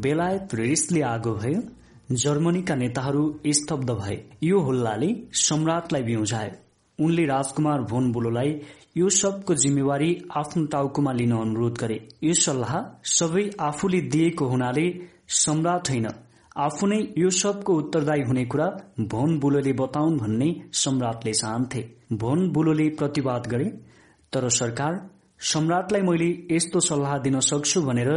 बेलायत 0.00 0.54
रिसले 0.54 1.02
आगो 1.02 1.34
भयो 1.34 1.60
जर्मनीका 2.22 2.74
नेताहरू 2.74 3.22
स्तब्ध 3.52 3.90
भए। 3.90 4.16
यो 4.42 4.60
हुल्लाले 4.60 5.08
सम्राटलाई 5.42 6.02
बिउजायो 6.02 6.54
उनले 6.98 7.24
राजकुमार 7.26 7.80
भोन 7.90 8.12
बोलोलाई 8.12 8.52
यो 8.96 9.08
सबको 9.12 9.54
जिम्मेवारी 9.54 10.10
आफ्नो 10.36 10.64
टाउकोमा 10.72 11.12
लिन 11.12 11.32
अनुरोध 11.36 11.78
गरे। 11.78 11.96
यो 12.24 12.34
सल्लाह 12.34 12.76
सबै 13.06 13.42
आफूले 13.60 14.00
दिएको 14.12 14.44
हुनाले 14.48 14.84
सम्राट 15.38 15.90
होइन। 15.90 16.06
आफू 16.56 16.86
नै 16.86 17.00
यो 17.18 17.30
सबको 17.38 17.74
उत्तरदायी 17.74 18.22
हुने 18.22 18.44
कुरा 18.46 18.68
भोन 19.12 19.38
बुलोले 19.40 19.72
बताउन् 19.80 20.16
भन्ने 20.18 20.48
सम्राटले 20.82 21.32
चाहन्थे। 21.34 21.82
भोन 22.22 22.48
बुलोले 22.52 22.88
प्रतिवाद 22.98 23.46
गरे 23.46 23.68
तर 24.32 24.48
सरकार 24.58 24.96
सम्राटलाई 25.40 26.02
मैले 26.02 26.28
यस्तो 26.50 26.80
सल्लाह 26.82 27.18
दिन 27.24 27.40
सक्छु 27.46 27.82
भनेर 27.82 28.10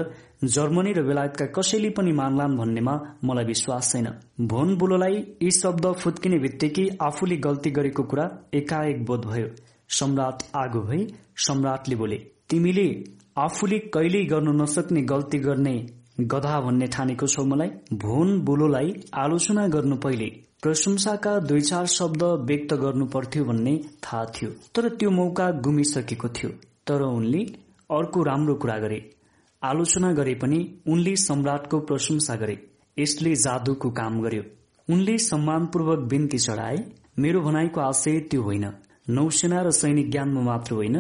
जर्मनी 0.56 0.94
र 0.94 1.03
बेलायतका 1.08 1.45
कसैले 1.56 1.90
पनि 1.97 2.12
मान्लान् 2.19 2.58
भन्नेमा 2.58 2.94
मलाई 3.24 3.45
विश्वास 3.45 3.92
छैन। 3.92 4.08
भोन 4.47 4.78
बुलोलाई 4.78 5.17
यी 5.44 5.51
शब्द 5.53 5.92
फुत्किने 6.03 6.40
बित्तिकै 6.40 6.88
आफूले 7.08 7.38
गल्ती 7.47 7.72
गरेको 7.79 8.03
कुरा 8.13 8.29
एकाएक 8.62 9.06
बोध 9.06 9.26
भयो। 9.26 9.49
सम्राट 9.90 10.44
आगो 10.56 10.82
भई 10.82 11.08
सम्राटले 11.38 11.96
बोले 11.96 12.18
तिमीले 12.50 12.88
आफूले 13.38 13.80
कहिल्यै 13.94 14.26
गर्नु 14.26 14.52
नसक्ने 14.52 15.02
गल्ती 15.02 15.38
गर्ने 15.40 15.74
गधा 16.22 16.60
भन्ने 16.62 16.88
ठानेको 16.88 17.28
छौ 17.28 17.44
मलाई? 17.44 17.70
भोन 17.94 18.40
बुलोलाई 18.42 18.94
आलोचना 19.14 19.68
गर्नु 19.68 19.96
पहिले 19.96 20.26
प्रशंसाका 20.64 21.40
दुई 21.40 21.62
चार 21.62 21.86
शब्द 21.86 22.24
व्यक्त 22.24 22.74
गर्नु 22.74 23.06
पर्थ्यो 23.06 23.44
भन्ने 23.46 23.74
थाहा 24.04 24.26
थियो। 24.26 24.50
तर 24.76 24.90
त्यो 24.90 25.12
मौका 25.12 25.52
गुमिसकेको 25.52 26.30
थियो। 26.30 26.50
तर 26.88 27.02
उनले 27.02 27.44
अर्को 27.90 28.24
राम्रो 28.24 28.56
कुरा 28.56 28.78
गरे। 28.78 29.00
आलोचना 29.64 30.12
गरे 30.14 30.34
पनि 30.36 30.60
उनले 30.88 31.16
सम्राटको 31.16 31.80
प्रशंसा 31.80 32.36
गरे। 32.36 32.58
यसले 33.00 33.36
जादुको 33.36 33.90
काम 33.92 34.22
गर्यो। 34.22 34.44
उनले 34.90 35.18
सम्मानपूर्वक 35.18 36.00
बिन्ती 36.10 36.38
चढाए 36.38 36.78
मेरो 37.20 37.42
भनाइको 37.42 37.82
आशय 37.82 38.20
त्यो 38.20 38.42
होइन। 38.42 38.72
नौसेना 39.09 39.61
र 39.61 39.72
सैनिक 39.75 40.11
ज्ञानमा 40.11 40.42
मात्र 40.42 40.74
होइन 40.74 40.97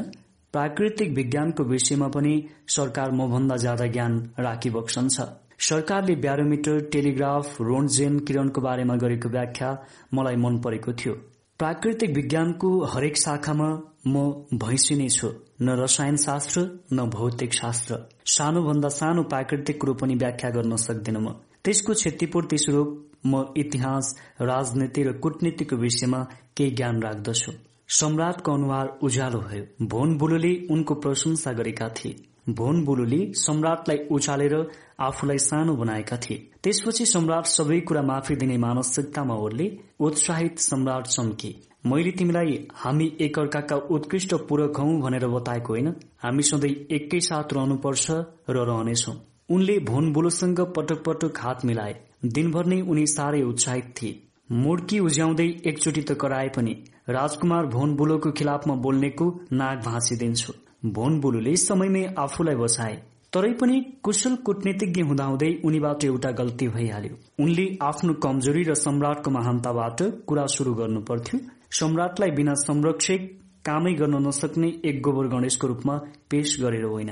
प्राकृतिक 0.53 1.09
विज्ञानको 1.13 1.63
विषयमा 1.65 2.07
पनि 2.07 2.33
सरकार 2.75 3.11
मभन्दा 3.11 3.55
ज्यादा 3.57 3.85
ज्ञान 3.87 4.13
राखिबक्सन्छ 4.39 5.27
सरकारले 5.67 6.15
ब्यारोमिटर 6.15 6.79
टेलिग्राफ 6.91 7.61
रोन्जेन 7.61 8.17
किरणको 8.27 8.61
बारेमा 8.61 8.95
गरेको 8.95 9.29
व्याख्या 9.29 9.69
मलाई 10.13 10.35
मन 10.35 10.57
परेको 10.65 10.93
थियो। 10.93 11.13
प्राकृतिक 11.59 12.15
विज्ञानको 12.15 12.69
हरेक 12.85 13.17
शाखामा 13.17 13.69
म 14.07 14.25
भैँसी 14.55 14.95
नै 14.95 15.09
छु 15.09 15.29
न 15.61 15.75
रसायन 15.79 16.17
शास्त्र 16.17 16.65
न 16.93 17.09
भौतिक 17.11 17.53
शास्त्र 17.53 18.01
सानोभन्दा 18.33 18.89
सानो 18.97 19.23
प्राकृतिक 19.31 19.81
कुरो 19.81 19.93
पनि 20.01 20.15
व्याख्या 20.15 20.49
गर्न 20.49 20.75
सक्दिन 20.87 21.17
म। 21.17 21.33
त्यसको 21.63 21.93
क्षतिपूर्ति 21.93 22.57
स्वरूप 22.57 22.99
म 23.25 23.45
इतिहास 23.57 24.15
राजनीति 24.41 25.03
र 25.03 25.17
कूटनीतिको 25.23 25.75
विषयमा 25.77 26.27
केही 26.57 26.71
ज्ञान 26.71 27.01
राख्दछु। 27.01 27.51
सम्राटको 27.89 28.53
अनुहार 28.53 28.87
उज्यालो 29.03 29.39
भयो। 29.39 29.87
भोन 29.87 30.17
बुलुले 30.17 30.67
उनको 30.71 30.95
प्रशंसा 30.95 31.51
गरेका 31.51 31.89
थिए। 31.89 32.15
भोन 32.49 32.83
बुलुले 32.85 33.33
सम्राटलाई 33.33 33.97
उचालेर 34.11 34.53
आफूलाई 34.99 35.37
सानो 35.37 35.75
बनाएका 35.75 36.17
थिए। 36.17 36.51
त्यसपछि 36.63 37.05
सम्राट 37.05 37.45
सबै 37.45 37.79
कुरा 37.79 38.01
माफी 38.01 38.35
दिने 38.35 38.57
मानसिकतामा 38.57 39.35
ओर्ले 39.35 39.79
उत्साहित 39.99 40.59
सम्राट 40.59 41.07
चम्के। 41.07 41.55
मैले 41.85 42.11
तिमीलाई 42.11 42.67
हामी 42.73 43.17
एकअर्काका 43.21 43.75
उत्कृष्ट 43.75 44.33
पूरक 44.33 44.77
हौ 44.77 44.85
भनेर 44.99 45.27
बताएको 45.27 45.73
होइन। 45.73 45.87
हामी 46.23 46.43
सधैँ 46.43 46.71
एकै 46.91 47.19
साथ 47.19 47.53
रहनुपर्छ 47.53 48.11
र 48.49 48.67
रहनेछौ। 48.69 49.13
उनले 49.49 49.79
भोन 49.79 50.13
बुलोसँग 50.13 50.59
पटक 50.77 51.03
पटक 51.03 51.39
हात 51.39 51.65
मिलाए। 51.65 51.95
दिनभर 52.25 52.65
नै 52.65 52.81
उनी 52.81 53.07
साह्रै 53.07 53.41
उत्साहित 53.41 53.93
थिए। 54.01 54.19
मुड्की 54.51 54.99
उज्याउँदै 54.99 55.49
एकचोटि 55.65 56.01
त 56.01 56.11
कराए 56.11 56.49
पनि। 56.49 56.75
राजकुमार 57.09 57.65
भोन 57.67 57.95
बुलोको 57.95 58.31
खिलाफमा 58.31 58.73
बोल्नेको 58.81 59.25
नाक 59.51 59.77
भाँचिदिन्छु 59.85 60.53
भोन 60.93 61.19
बुलुले 61.19 61.55
समयमै 61.57 62.03
आफूलाई 62.19 62.55
बचाए 62.55 62.97
तरै 63.33 63.51
पनि 63.53 63.79
कुशल 64.03 64.35
कूटनीतिज्ञ 64.45 65.01
हुँदाहुँदै 65.03 65.49
उनीबाट 65.65 66.03
एउटा 66.05 66.31
गल्ती 66.31 66.67
भइहाल्यो। 66.67 67.15
उनले 67.39 67.65
आफ्नो 67.81 68.13
कमजोरी 68.25 68.63
र 68.63 68.73
सम्राटको 68.83 69.31
महानताबाट 69.31 70.01
कुरा 70.27 70.45
शुरू 70.55 70.73
गर्नु 70.73 71.01
पर्थ्यो। 71.09 71.39
सम्राटलाई 71.79 72.31
बिना 72.31 72.53
संरक्षक 72.61 73.27
कामै 73.65 73.93
गर्न 73.93 74.21
नसक्ने 74.27 74.69
एक 74.89 75.01
गोबर 75.01 75.27
गणेशको 75.27 75.67
रूपमा 75.67 75.95
पेश 76.29 76.55
गरेर 76.61 76.85
होइन। 76.85 77.11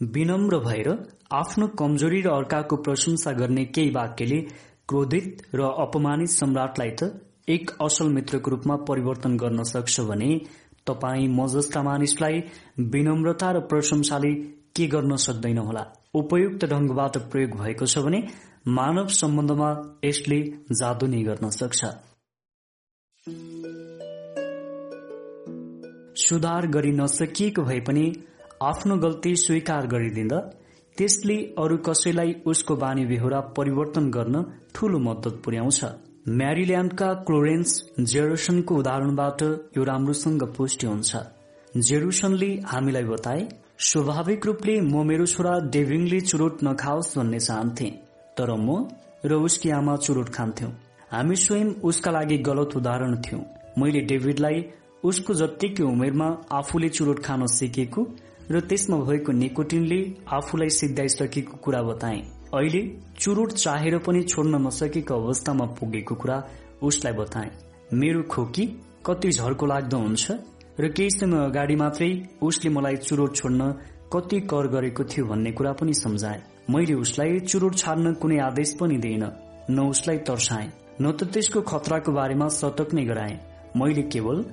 विनम्र 0.00 0.58
भएर 0.60 0.88
आफ्नो 1.34 1.66
कमजोरी 1.80 2.20
र 2.20 2.28
अर्काको 2.30 2.76
प्रशंसा 2.86 3.32
गर्ने 3.40 3.64
केही 3.74 3.90
वाक्यले 3.90 4.40
क्रोधित 4.88 5.42
र 5.54 5.70
अपमानित 5.84 6.30
सम्राटलाई 6.30 6.90
त 6.90 7.23
एक 7.48 7.70
असल 7.82 8.08
मित्रको 8.08 8.50
रूपमा 8.50 8.76
परिवर्तन 8.88 9.36
गर्न 9.36 9.62
सक्छ 9.62 10.00
भने 10.00 10.28
तपाई 10.86 11.26
म 11.28 11.46
जस्ता 11.46 11.82
मानिसलाई 11.82 12.40
विनम्रता 12.92 13.50
र 13.52 13.60
प्रशंसाले 13.60 14.32
के 14.76 14.86
गर्न 14.86 15.16
सक्दैन 15.16 15.58
होला? 15.58 15.82
उपयुक्त 16.14 16.64
ढंगबाट 16.64 17.18
प्रयोग 17.30 17.56
भएको 17.58 17.86
छ 17.86 17.98
भने 17.98 18.20
मानव 18.68 19.06
सम्बन्धमा 19.16 19.68
यसले 20.04 20.38
जादु 20.72 21.06
नै 21.06 21.22
गर्न 21.22 21.50
सक्छ। 21.50 21.80
सुधार 26.18 26.66
गरि 26.68 26.92
नसकिएको 26.92 27.62
भए 27.62 27.80
पनि 27.80 28.06
आफ्नो 28.62 28.96
गल्ती 28.96 29.34
स्वीकार 29.36 29.86
गरिदिँदा 29.86 30.40
त्यसले 30.96 31.36
अरू 31.58 31.76
कसैलाई 31.86 32.34
उसको 32.46 32.76
बानी 32.76 33.06
बेहोरा 33.06 33.40
परिवर्तन 33.56 34.10
गर्न 34.10 34.42
ठूलो 34.74 34.98
मद्दत 35.08 35.40
पुर्याउँछ। 35.44 35.84
म्यारिल्याण्डका 36.26 37.12
क्लोरेन्स 37.26 37.72
जेरुसनको 38.00 38.74
उदाहरणबाट 38.74 39.42
यो 39.76 39.82
राम्रोसँग 39.84 40.42
पुष्टि 40.56 40.86
हुन्छ। 40.86 41.16
जेरुसनले 41.88 42.48
हामीलाई 42.66 43.04
बताए 43.04 43.42
स्वाभाविक 43.88 44.46
रूपले 44.46 44.80
म 44.80 45.02
मेरो 45.04 45.26
छोरा 45.26 45.52
डेभिङले 45.74 46.20
चुरोट 46.20 46.62
नखाओस् 46.64 47.12
भन्ने 47.18 47.40
चाहन्थे 47.40 47.88
तर 48.36 48.52
म 48.56 48.88
र 49.24 49.34
उसकी 49.36 49.70
आमा 49.70 49.96
चुरोट 49.96 50.28
खान्थ्यौं। 50.32 50.70
हामी 51.12 51.36
स्वयं 51.36 51.74
उसका 51.84 52.10
लागि 52.10 52.38
गलत 52.48 52.76
उदाहरण 52.76 53.16
थियौं। 53.20 53.42
मैले 53.78 54.00
डेभिडलाई 54.08 54.64
उसको 55.04 55.34
जत्तिकै 55.34 55.84
उमेरमा 55.84 56.28
आफूले 56.52 56.88
चुरोट 56.88 57.22
खान 57.24 57.46
सिकेको 57.52 58.06
र 58.50 58.60
त्यसमा 58.60 58.96
भएको 59.04 59.32
निकोटिनले 59.44 60.00
आफूलाई 60.32 60.70
सिद्धाइसकेको 60.80 61.56
कुरा 61.64 61.82
बताए। 61.82 62.22
अहिले 62.54 62.80
चुरोट 63.20 63.52
चाहेर 63.54 63.98
पनि 64.06 64.22
छोड्न 64.24 64.60
नसकेको 64.66 65.14
अवस्थामा 65.14 65.66
पुगेको 65.78 66.14
कुरा 66.14 66.36
उसलाई 66.82 67.12
बताए। 67.14 67.50
मेरो 67.92 68.22
खोकी 68.30 68.66
कति 69.06 69.30
झर्को 69.30 69.66
लाग्दो 69.66 69.98
हुन्छ 69.98 70.30
र 70.80 70.88
केही 70.90 71.10
समय 71.10 71.44
अगाडि 71.44 71.76
मात्रै 71.76 72.10
उसले 72.42 72.70
मलाई 72.70 72.96
चुरोट 73.06 73.36
छोड्न 73.36 73.70
कति 74.12 74.40
कर 74.50 74.66
गरेको 74.74 75.04
थियो 75.04 75.26
भन्ने 75.26 75.52
कुरा 75.52 75.72
पनि 75.80 75.94
सम्झाए। 75.94 76.42
मैले 76.70 76.94
उसलाई 76.94 77.40
चुरोट 77.42 77.74
छाड्न 77.76 78.12
कुनै 78.22 78.38
आदेश 78.40 78.72
पनि 78.80 78.98
दिइन 78.98 79.24
न 79.70 79.88
उसलाई 79.88 80.18
तर्साए 80.28 80.68
न 81.00 81.12
त 81.12 81.30
त्यसको 81.32 81.60
खतराको 81.62 82.12
बारेमा 82.12 82.48
सतर्क 82.58 82.94
नै 82.94 83.04
गराए। 83.04 83.34
मैले 83.76 84.02
केवल 84.14 84.44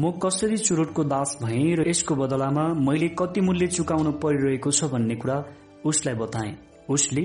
म 0.00 0.10
कसरी 0.22 0.56
चुरोटको 0.58 1.04
दास 1.04 1.38
भएँ 1.42 1.74
र 1.76 1.88
यसको 1.88 2.14
बदलामा 2.14 2.64
मैले 2.86 3.08
कति 3.18 3.40
मूल्य 3.40 3.66
चुकाउन 3.76 4.10
परिरहेको 4.22 4.70
छ 4.70 4.90
भन्ने 4.92 5.16
कुरा 5.16 5.36
उसलाई 5.84 6.14
बताए। 6.14 6.50
उसले 6.88 7.22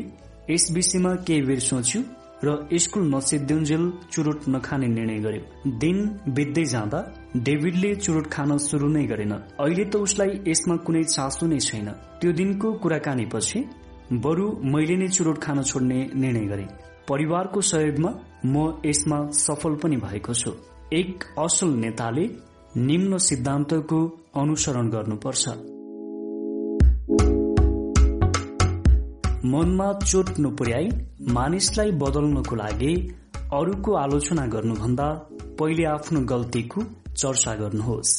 यस 0.50 0.66
विषयमा 0.76 1.12
केही 1.28 1.42
बेर 1.48 1.60
सोच्यो 1.70 2.02
र 2.46 2.78
स्कुल 2.84 3.04
नसिद्युन्जेल 3.14 3.84
चुरोट 4.12 4.40
नखाने 4.50 4.88
निर्णय 4.88 5.20
गर्यो। 5.26 5.72
दिन 5.80 5.98
बित्दै 6.36 6.66
जाँदा 6.66 7.00
डेभिडले 7.46 7.94
चुरोट 7.96 8.28
खान 8.34 8.58
शुरू 8.68 8.88
नै 8.96 9.04
गरेन। 9.12 9.34
अहिले 9.34 9.86
त 9.86 9.96
उसलाई 10.06 10.32
यसमा 10.48 10.76
कुनै 10.86 11.04
चासो 11.16 11.48
नै 11.48 11.60
छैन। 11.60 11.88
त्यो 12.20 12.32
दिनको 12.40 12.68
कुराकानी 12.84 13.26
पछि 13.34 13.60
बरु 14.24 14.46
मैले 14.74 14.96
नै 15.02 15.08
चुरोट 15.08 15.38
खान 15.46 15.64
छोड्ने 15.64 16.00
निर्णय 16.16 16.46
गरे। 16.52 16.66
परिवारको 17.10 17.60
सहयोगमा 17.72 18.12
म 18.46 18.56
यसमा 18.86 19.18
सफल 19.46 19.74
पनि 19.82 19.98
भएको 20.04 20.34
छु। 20.34 20.52
एक 20.92 21.24
असल 21.40 21.70
नेताले 21.84 22.26
निम्न 22.90 23.18
सिद्धान्तको 23.28 24.00
अनुसरण 24.42 24.90
गर्नुपर्छ। 24.90 25.73
मनमा 29.46 29.94
चोट 29.94 30.30
नपुर्याई 30.40 30.86
मानिसलाई 31.30 31.92
बदल्नको 31.92 32.56
लागि 32.56 32.92
अरूको 33.54 33.94
आलोचना 33.94 34.46
गर्नुभन्दा 34.46 35.08
पहिले 35.60 35.84
आफ्नो 35.86 36.20
गल्तीको 36.22 36.82
चर्चा 37.18 37.56
गर्नुहोस्। 37.56 38.12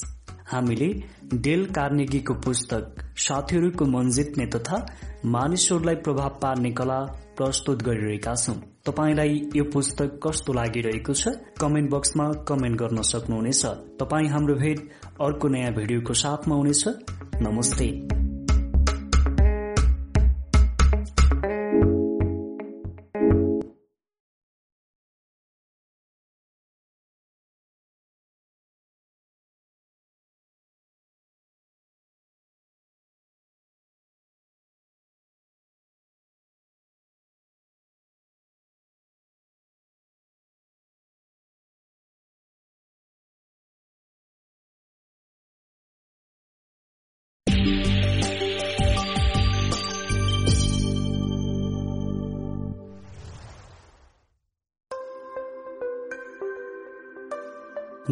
हामीले 0.53 0.89
डेल 1.35 1.65
कार्नेगीको 1.67 2.35
पुस्तक 2.35 3.01
साथीहरूको 3.17 3.85
मन 3.85 4.11
जित्ने 4.11 4.47
तथा 4.47 4.87
मानिसहरूलाई 5.27 5.95
प्रभाव 5.95 6.29
पार्ने 6.43 6.71
कला 6.71 6.99
प्रस्तुत 7.37 7.83
गरिरहेका 7.83 8.35
छौं। 8.35 8.55
तपाईँलाई 8.87 9.41
यो 9.57 9.65
पुस्तक 9.65 10.21
कस्तो 10.27 10.53
लागिरहेको 10.53 11.13
छ? 11.13 11.29
कमेन्ट 11.61 11.91
बक्समा 11.91 12.29
कमेन्ट 12.49 12.81
गर्न 12.81 13.03
सक्नुहुनेछ। 13.03 13.65
तपाईँ 14.01 14.29
हाम्रो 14.29 14.55
भेट 14.55 14.89
अर्को 15.21 15.49
नयाँ 15.49 15.73
भिडियोको 15.73 16.15
साथमा 16.15 16.55
हुनेछ। 16.55 16.85
नमस्ते। 17.43 18.24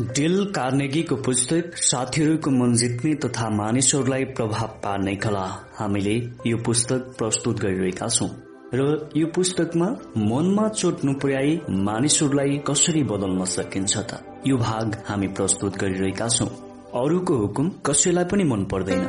डेल 0.03 0.45
कार्नेगीको 0.45 1.17
पुस्तक 1.17 1.77
साथीहरूको 1.77 2.51
मन 2.51 2.75
जित्ने 2.75 3.15
तथा 3.15 3.51
मानिसहरूलाई 3.51 4.25
प्रभाव 4.25 4.67
पार्ने 4.67 5.17
कला। 5.17 5.67
हामीले 5.75 6.31
यो 6.47 6.57
पुस्तक 6.57 7.15
प्रस्तुत 7.19 7.61
गरिरहेका 7.61 8.09
छौं। 8.09 8.29
र 8.75 9.11
यो 9.17 9.27
पुस्तकमा 9.27 9.87
मनमा 10.17 10.69
चोट 10.69 11.05
नपुर्याई 11.05 11.61
मानिसहरूलाई 11.71 12.59
कसरी 12.59 13.03
बदल्न 13.03 13.45
सकिन्छ 13.45 13.97
त? 13.97 14.41
यो 14.47 14.57
भाग 14.57 15.03
हामी 15.07 15.27
प्रस्तुत 15.27 15.77
गरिरहेका 15.77 16.29
छौं। 16.29 16.47
अरूको 17.03 17.35
हुकुम 17.35 17.71
कसैलाई 17.87 18.25
पनि 18.25 18.45
मन 18.45 18.65
पर्दैन। 18.65 19.09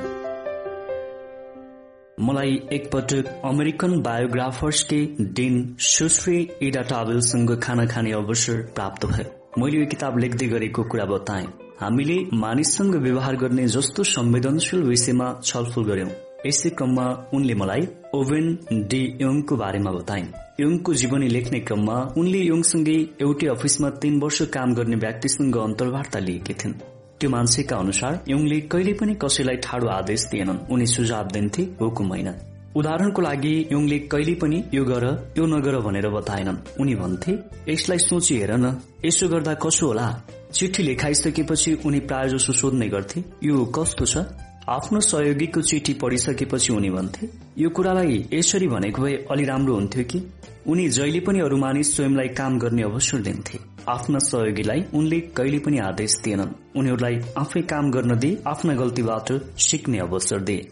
मलाई 2.19 2.61
एकपटक 2.73 3.41
अमेरिकन 3.45 4.01
बायोग्राफर्सकै 4.01 5.05
डिन 5.21 5.75
सुश्री 5.79 6.49
इडा 6.61 6.81
टावेलसँग 6.81 7.59
खाना 7.59 7.85
खाने 7.85 8.11
अवसर 8.11 8.61
प्राप्त 8.75 9.05
भयो। 9.05 9.42
मैले 9.57 9.77
यो 9.77 9.85
किताब 9.85 10.17
लेख्दै 10.17 10.45
गरेको 10.47 10.83
कुरा 10.83 11.05
बताएँ। 11.05 11.45
हामीले 11.79 12.15
मानिससँग 12.33 12.95
व्यवहार 12.97 13.35
गर्ने 13.35 13.65
जस्तो 13.67 14.03
संवेदनशील 14.03 14.81
विषयमा 14.83 15.27
छलफल 15.43 15.83
गर्यौं 15.83 16.09
यसै 16.45 16.69
क्रममा 16.69 17.05
उनले 17.33 17.53
मलाई 17.53 17.83
ओभेन 18.17 18.47
डी 18.89 19.01
योङको 19.21 19.55
बारेमा 19.55 19.91
बताइन्। 19.91 20.27
योङको 20.59 20.93
जीवनी 20.93 21.27
लेख्ने 21.27 21.59
क्रममा 21.67 21.97
उनले 22.17 22.41
योङसँगै 22.41 22.97
एउटै 23.21 23.47
अफिसमा 23.55 23.89
तीन 24.01 24.19
वर्ष 24.19 24.41
काम 24.55 24.73
गर्ने 24.73 24.97
व्यक्तिसँग 25.05 25.57
अन्तर्वार्ता 25.57 26.19
लिएकी 26.19 26.53
थिइन्। 26.53 26.73
त्यो 27.19 27.29
मान्छेका 27.29 27.75
अनुसार 27.77 28.13
युङले 28.27 28.59
कहिले 28.73 28.93
पनि 28.99 29.13
कसैलाई 29.23 29.57
ठाडो 29.65 29.87
आदेश 29.99 30.25
दिएनन्। 30.31 30.63
उनी 30.73 30.85
सुझाव 30.95 31.27
दिन्थे 31.35 31.63
हुकुम 31.81 32.07
होइन। 32.07 32.29
उदाहरणको 32.75 33.21
लागि 33.21 33.53
युङले 33.71 33.97
कहिले 34.11 34.33
पनि 34.41 34.63
यो 34.73 34.83
गर 34.85 35.03
यो 35.37 35.45
नगर 35.45 35.75
भनेर 35.79 36.07
बताएनन्। 36.09 36.57
उनी 36.81 36.95
भन्थे 36.95 37.31
यसलाई 37.69 37.97
सोची 37.97 38.37
हेर 38.37 38.53
न। 38.57 38.81
यसो 39.05 39.27
गर्दा 39.29 39.53
कसो 39.53 39.87
होला? 39.87 40.07
चिठी 40.53 40.83
लेखाइसकेपछि 40.83 41.73
उनी 41.85 41.99
प्राय 41.99 42.29
जसो 42.29 42.53
सोध्ने 42.53 42.87
गर्थे 42.89 43.23
यो 43.43 43.65
कस्तो 43.77 44.05
छ? 44.05 44.25
आफ्नो 44.69 44.99
सहयोगीको 45.01 45.61
चिठी 45.61 45.93
पढिसकेपछि 45.93 46.73
उनी 46.73 46.89
भन्थे 46.89 47.29
यो 47.57 47.69
कुरालाई 47.69 48.25
यसरी 48.33 48.67
भनेको 48.67 49.01
भए 49.01 49.15
अलि 49.31 49.45
राम्रो 49.45 49.73
हुन्थ्यो 49.75 50.03
कि? 50.03 50.19
उनी 50.67 50.89
जहिले 50.89 51.19
पनि 51.19 51.39
अरू 51.39 51.57
मानिस 51.57 51.95
स्वयंलाई 51.95 52.27
काम 52.33 52.59
गर्ने 52.59 52.83
अवसर 52.83 53.21
दिन्थे। 53.21 53.59
आफ्ना 53.89 54.19
सहयोगीलाई 54.19 54.85
उनले 54.93 55.19
कहिले 55.37 55.59
पनि 55.59 55.77
आदेश 55.79 56.21
दिएनन्। 56.23 56.55
उनीहरूलाई 56.75 57.19
आफै 57.37 57.61
काम 57.61 57.91
गर्न 57.91 58.17
दिए 58.19 58.41
आफ्ना 58.47 58.73
गल्तीबाट 58.73 59.33
सिक्ने 59.61 59.99
अवसर 59.99 60.39
दिए 60.39 60.71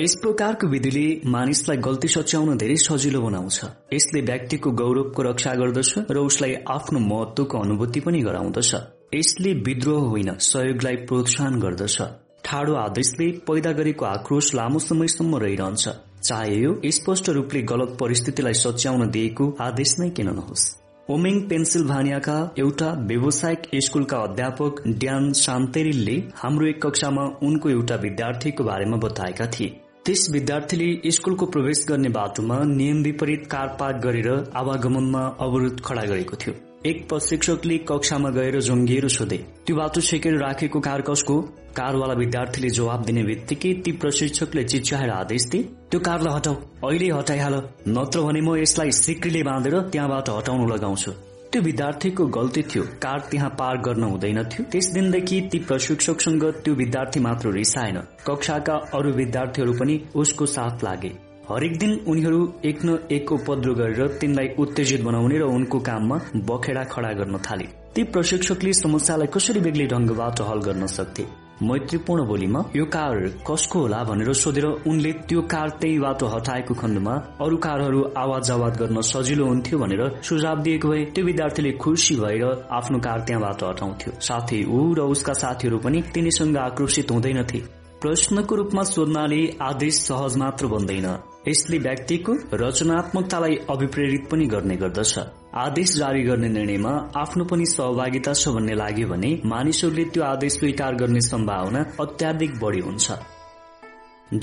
यस 0.00 0.14
प्रकारको 0.14 0.66
विधिले 0.66 1.00
मानिसलाई 1.26 1.76
गल्ती 1.84 2.08
सच्याउन 2.08 2.56
धेरै 2.56 2.74
सजिलो 2.78 3.20
बनाउँछ। 3.20 3.58
यसले 3.92 4.20
व्यक्तिको 4.20 4.70
गौरवको 4.80 5.22
रक्षा 5.22 5.54
गर्दछ 5.60 5.90
र 6.10 6.18
उसलाई 6.18 6.54
आफ्नो 6.70 6.98
महत्वको 7.02 7.58
अनुभूति 7.58 8.00
पनि 8.00 8.20
गराउँदछ। 8.22 8.70
यसले 9.14 9.52
विद्रोह 9.68 10.06
होइन 10.10 10.30
सहयोगलाई 10.40 10.96
प्रोत्साहन 11.08 11.58
गर्दछ। 11.60 11.96
ठाडो 12.44 12.74
आदेशले 12.82 13.26
पैदा 13.48 13.72
गरेको 13.80 14.04
आक्रोश 14.06 14.52
लामो 14.54 14.78
समयसम्म 14.78 15.42
रहिरहन्छ। 15.44 15.88
चाहे 16.22 16.54
यो 16.56 16.70
स्पष्ट 16.98 17.30
रूपले 17.38 17.62
गलत 17.72 17.96
परिस्थितिलाई 18.00 18.60
सच्याउन 18.62 19.10
दिएको 19.10 19.50
आदेश 19.60 19.96
नै 19.98 20.10
किन 20.10 20.30
नहोस्। 20.30 20.68
ओमिङ 21.08 21.42
पेन्सिल्भानियाका 21.48 22.38
एउटा 22.58 22.92
व्यावसायिक 23.10 23.68
स्कूलका 23.82 24.22
अध्यापक 24.28 24.82
ड्यान 25.02 25.32
शान्तेरिलले 25.42 26.16
हाम्रो 26.36 26.66
एक 26.68 26.80
कक्षामा 26.86 27.28
उनको 27.42 27.70
एउटा 27.70 27.96
विद्यार्थीको 28.06 28.64
बारेमा 28.64 29.02
बताएका 29.08 29.50
थिए। 29.58 29.74
त्यस 30.08 30.28
विद्यार्थीले 30.32 31.10
स्कूलको 31.12 31.46
प्रवेश 31.46 31.84
गर्ने 31.88 32.08
बाटोमा 32.08 32.56
नियम 32.66 33.02
विपरीत 33.02 33.44
कार 33.50 33.76
पार्क 33.80 33.96
गरेर 34.04 34.28
आवागमनमा 34.56 35.24
अवरोध 35.40 35.80
खड़ा 35.84 36.02
गरेको 36.02 36.36
थियो। 36.36 36.54
एक 36.86 37.04
प्रशिक्षकले 37.08 37.76
कक्षामा 37.90 38.30
गएर 38.30 38.58
जङ्गिएर 38.60 39.08
सोधे 39.08 39.38
त्यो 39.66 39.76
बाटो 39.76 40.00
छेकेर 40.00 40.38
राखेको 40.38 40.80
कार 40.80 41.00
कसको 41.10 41.40
कारवाला 41.76 42.14
विद्यार्थीले 42.14 42.70
जवाब 42.80 43.04
दिने 43.04 43.22
बित्तिकै 43.24 43.74
ती 43.84 43.92
प्रशिक्षकले 44.00 44.64
चिच्याएर 44.64 45.10
आदेश 45.12 45.48
दिए 45.52 45.62
त्यो 45.90 46.00
कारलाई 46.00 46.36
हटाऊ 46.36 46.56
अहिले 46.88 47.12
हटाइहाल 47.12 47.62
नत्र 47.92 48.28
भने 48.28 48.40
म 48.40 48.56
यसलाई 48.56 49.00
सिक्रीले 49.04 49.42
बाँधेर 49.44 49.80
त्यहाँबाट 49.92 50.30
हटाउन 50.30 50.70
लगाउँछु। 50.72 51.12
त्यो 51.52 51.62
विद्यार्थीको 51.62 52.26
गल्ती 52.26 52.62
थियो। 52.62 52.82
कार 53.02 53.20
त्यहाँ 53.30 53.50
पार 53.50 53.76
गर्न 53.76 54.02
हुँदैन 54.02 54.42
थियो। 54.44 54.64
त्यस 54.72 54.92
दिनदेखि 54.92 55.40
ती 55.52 55.58
प्रशिक्षकसँग 55.58 56.44
त्यो 56.64 56.74
विद्यार्थी 56.74 57.20
मात्र 57.20 57.52
रिसाएन। 57.52 57.96
कक्षाका 58.26 58.74
अरू 58.94 59.12
विद्यार्थीहरू 59.12 59.72
पनि 59.72 60.00
उसको 60.14 60.46
साथ 60.46 60.84
लागे। 60.84 61.12
हरेक 61.50 61.78
दिन 61.78 62.04
उनीहरू 62.06 62.40
एक 62.64 62.84
न 62.84 62.98
एक 63.10 63.32
उपद्रो 63.32 63.74
गरेर 63.74 64.18
तिनलाई 64.20 64.48
उत्तेजित 64.58 65.02
बनाउने 65.02 65.38
र 65.38 65.42
उनको 65.42 65.78
काममा 65.78 66.20
बखेडा 66.36 66.84
खडा 66.84 67.12
गर्न 67.12 67.38
थाले। 67.38 67.68
ती 67.94 68.02
प्रशिक्षकले 68.04 68.72
समस्यालाई 68.72 69.26
कसरी 69.26 69.60
बेग्लै 69.60 69.86
ढंगबाट 69.86 70.40
हल 70.40 70.60
गर्न 70.60 70.86
सक्थे? 70.86 71.47
मैत्रीपूर्ण 71.62 72.24
बोलीमा 72.26 72.60
यो 72.76 72.84
कार 72.86 73.16
कसको 73.46 73.78
होला 73.78 74.02
भनेर 74.04 74.32
सोधेर 74.32 74.64
उनले 74.86 75.12
त्यो 75.28 75.40
कार 75.52 75.68
त्यही 75.80 75.98
बाटो 75.98 76.26
हटाएको 76.26 76.74
खण्डमा 76.74 77.14
अरू 77.40 77.56
कारहरू 77.56 78.02
आवाज 78.16 78.50
आवाज 78.50 78.78
गर्न 78.78 79.00
सजिलो 79.04 79.46
हुन्थ्यो 79.46 79.78
भनेर 79.78 80.02
सुझाव 80.22 80.62
दिएको 80.62 80.88
भए 80.88 81.04
त्यो 81.14 81.24
विद्यार्थीले 81.24 81.72
खुसी 81.82 82.16
भएर 82.16 82.44
आफ्नो 82.70 82.98
कार 82.98 83.20
त्यहाँबाट 83.20 83.64
हटाउँथ्यो। 83.64 84.12
साथै 84.20 84.62
ऊ 84.64 84.94
र 84.94 85.00
उसका 85.14 85.32
साथीहरू 85.32 85.78
पनि 85.78 86.02
तिनीसँग 86.14 86.56
आक्रोशित 86.58 87.10
हुँदैनथे 87.10 87.62
प्रश्नको 88.02 88.54
रूपमा 88.54 88.82
सोध्नाले 88.84 89.42
आदेश 89.62 89.94
सहज 90.02 90.36
मात्र 90.36 90.66
बन्दैन। 90.66 91.06
यसले 91.48 91.78
व्यक्तिको 91.78 92.32
रचनात्मकतालाई 92.54 93.56
अभिप्रेरित 93.70 94.28
पनि 94.30 94.46
गर्ने 94.46 94.76
गर्दछ। 94.76 95.18
आदेश 95.56 95.96
जारी 95.96 96.22
गर्ने 96.22 96.48
निर्णयमा 96.48 96.90
आफ्नो 97.16 97.44
पनि 97.44 97.66
सहभागिता 97.66 98.32
छ 98.32 98.48
भन्ने 98.48 98.74
लाग्यो 98.74 99.06
भने 99.08 99.30
मानिसहरूले 99.44 100.04
त्यो 100.04 100.22
आदेश 100.24 100.52
स्वीकार 100.52 100.94
गर्ने 100.94 101.20
सम्भावना 101.20 101.84
अत्याधिक 102.00 102.58
बढी 102.60 102.80
हुन्छ। 102.80 103.12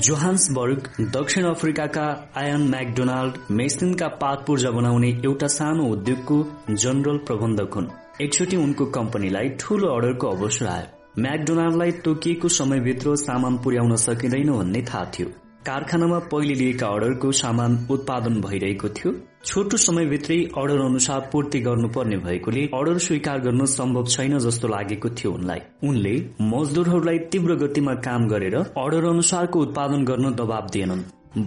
जोहान्सबर्ग 0.02 0.88
दक्षिण 1.14 1.44
अफ्रिकाका 1.46 2.06
आयन 2.36 2.62
म्याकडोनाल्ड 2.70 3.36
मेसिनका 3.50 4.08
पात 4.22 4.44
पूर्जा 4.46 4.70
बनाउने 4.70 5.10
एउटा 5.24 5.46
सानो 5.46 5.84
उद्योगको 5.92 6.36
जनरल 6.74 7.18
प्रबन्धक 7.26 7.74
हुन्। 7.74 7.88
एकचोटि 8.20 8.56
उनको 8.56 8.84
कम्पनीलाई 8.98 9.48
ठूलो 9.60 9.94
अर्डरको 9.94 10.26
अवसर 10.28 10.66
आयो। 10.66 11.22
म्याकडोनाल्डलाई 11.22 11.90
तोकिएको 12.04 12.48
समयभित्र 12.48 13.16
सामान 13.16 13.58
पुर्याउन 13.58 13.96
सकिँदैन 13.96 14.52
भन्ने 14.52 14.82
थाहा 14.82 15.04
थियो। 15.04 15.28
कारखानामा 15.66 16.18
पहिले 16.32 16.54
लिएका 16.54 16.86
अर्डरको 16.86 17.32
सामान 17.32 17.86
उत्पादन 17.90 18.40
भइरहेको 18.40 18.88
थियो। 18.88 19.12
छोटो 19.46 19.76
समयभित्रै 19.76 20.36
अर्डर 20.58 20.80
अनुसार 20.84 21.28
पूर्ति 21.32 21.58
गर्नुपर्ने 21.60 22.16
भएकोले 22.18 22.62
अर्डर 22.74 22.96
स्वीकार 22.98 23.38
गर्न 23.40 23.64
सम्भव 23.74 24.06
छैन 24.06 24.38
जस्तो 24.38 24.68
लागेको 24.68 25.08
थियो 25.10 25.32
उनलाई। 25.32 25.60
उनले 25.88 26.14
मजदुरहरूलाई 26.42 27.18
तीव्र 27.32 27.54
गतिमा 27.60 27.94
काम 28.06 28.26
गरेर 28.28 28.56
अर्डर 28.56 29.04
अनुसारको 29.04 29.60
उत्पादन 29.60 30.04
गर्न 30.04 30.34
दबाव 30.34 30.66
दिएनन्। 30.72 31.04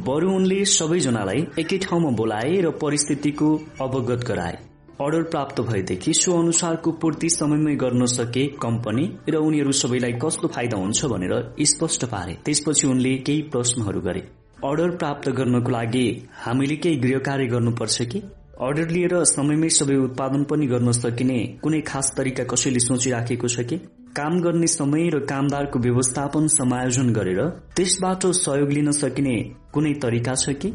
बरु 0.07 0.31
उनले 0.31 0.63
सबैजनालाई 0.75 1.45
एकै 1.59 1.77
ठाउँमा 1.79 2.11
बोलाए 2.15 2.55
र 2.61 2.71
परिस्थितिको 2.79 3.51
अवगत 3.81 4.25
गराए। 4.31 4.57
अर्डर 5.01 5.23
प्राप्त 5.35 5.61
भएदेखि 5.67 6.13
सो 6.13 6.39
अनुसारको 6.39 6.91
पूर्ति 7.03 7.29
समयमै 7.29 7.75
गर्न 7.83 8.05
सके 8.15 8.47
कम्पनी 8.63 9.09
र 9.29 9.43
उनीहरू 9.43 9.71
सबैलाई 9.83 10.19
कस्तो 10.23 10.47
फाइदा 10.55 10.77
हुन्छ 10.77 11.05
भनेर 11.05 11.39
स्पष्ट 11.67 12.05
पारे। 12.07 12.37
त्यसपछि 12.45 12.87
उनले 12.87 13.17
केही 13.19 13.41
प्रश्नहरू 13.51 14.01
गरे। 14.01 14.27
अर्डर 14.65 14.89
प्राप्त 14.91 15.29
गर्नको 15.29 15.71
लागि 15.71 16.27
हामीले 16.37 16.75
केही 16.75 16.95
गृह 16.95 17.17
कार्य 17.17 17.45
गर्नुपर्छ 17.45 18.01
कि? 18.01 18.19
अर्डर 18.61 18.89
लिएर 18.89 19.13
समयमै 19.23 19.69
सबै 19.69 19.95
उत्पादन 19.95 20.43
पनि 20.43 20.65
गर्न 20.67 20.91
सकिने 20.91 21.37
कुनै 21.63 21.79
खास 21.81 22.11
तरिका 22.17 22.43
कसैले 22.43 22.79
सोचिराखेको 22.79 23.47
छ 23.47 23.63
कि? 23.63 23.77
काम 24.17 24.39
गर्ने 24.41 24.67
समय 24.67 25.09
र 25.09 25.19
कामदारको 25.19 25.79
व्यवस्थापन 25.79 26.47
समायोजन 26.47 27.13
गरेर 27.13 27.39
त्यसबाट 27.75 28.27
सहयोग 28.35 28.71
लिन 28.71 28.91
सकिने 28.91 29.35
कुनै 29.73 29.93
तरिका 29.93 30.35
छ 30.35 30.59
कि? 30.59 30.73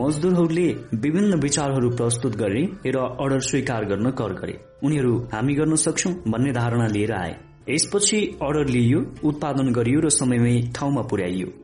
मजदुरहरूले 0.00 0.68
विभिन्न 0.94 1.40
विचारहरू 1.40 1.90
प्रस्तुत 1.90 2.36
गरे 2.36 2.66
र 2.86 3.06
अर्डर 3.20 3.40
स्वीकार 3.40 3.84
गर्न 3.84 4.10
कर 4.10 4.32
गरे। 4.32 4.58
उनीहरू 4.84 5.18
हामी 5.32 5.54
गर्न 5.54 5.76
सक्छौ 5.84 6.10
भन्ने 6.28 6.52
धारणा 6.52 6.86
लिएर 6.86 7.12
आए। 7.12 7.36
यसपछि 7.68 8.26
अर्डर 8.42 8.68
लिइयो 8.68 9.04
उत्पादन 9.24 9.72
गरियो 9.72 10.00
र 10.00 10.08
समयमै 10.20 10.56
ठाउँमा 10.74 11.02
पुर्याइयो। 11.02 11.61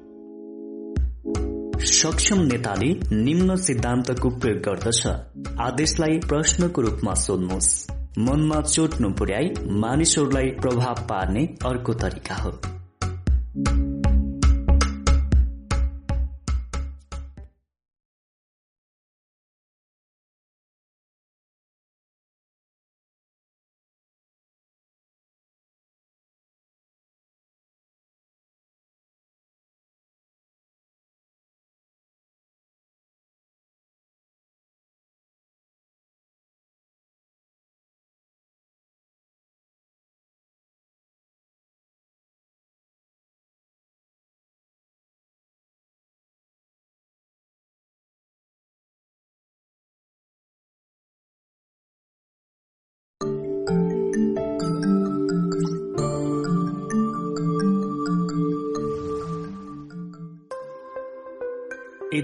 सक्षम 1.81 2.39
नेताले 2.39 3.17
निम्न 3.17 3.57
सिद्धान्तको 3.57 4.31
प्रयोग 4.31 4.59
गर्दछ। 4.59 5.07
आदेशलाई 5.61 6.19
प्रश्नको 6.19 6.83
रूपमा 6.83 7.15
सोध्नुहोस्। 7.15 7.87
मनमा 8.19 8.61
चोट 8.61 8.91
नपुर्याई 9.01 9.51
मानिसहरूलाई 9.67 10.47
प्रभाव 10.47 10.95
पार्ने 10.95 11.45
अर्को 11.45 11.95
तरिका 11.95 12.35
हो। 12.35 12.51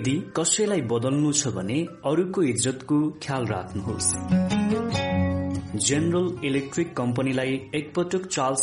यदि 0.04 0.16
कसैलाई 0.36 0.80
बदल्नु 0.88 1.28
छ 1.32 1.50
भने 1.52 1.76
अरूको 2.04 2.42
इज्जतको 2.42 2.96
ख्याल 3.24 3.46
राख्नुहोस्। 3.46 4.08
जेनरल 5.86 6.26
इलेक्ट्रिक 6.44 6.92
कम्पनीलाई 6.96 7.54
एकपटक 7.74 8.26
चार्ल्स 8.26 8.62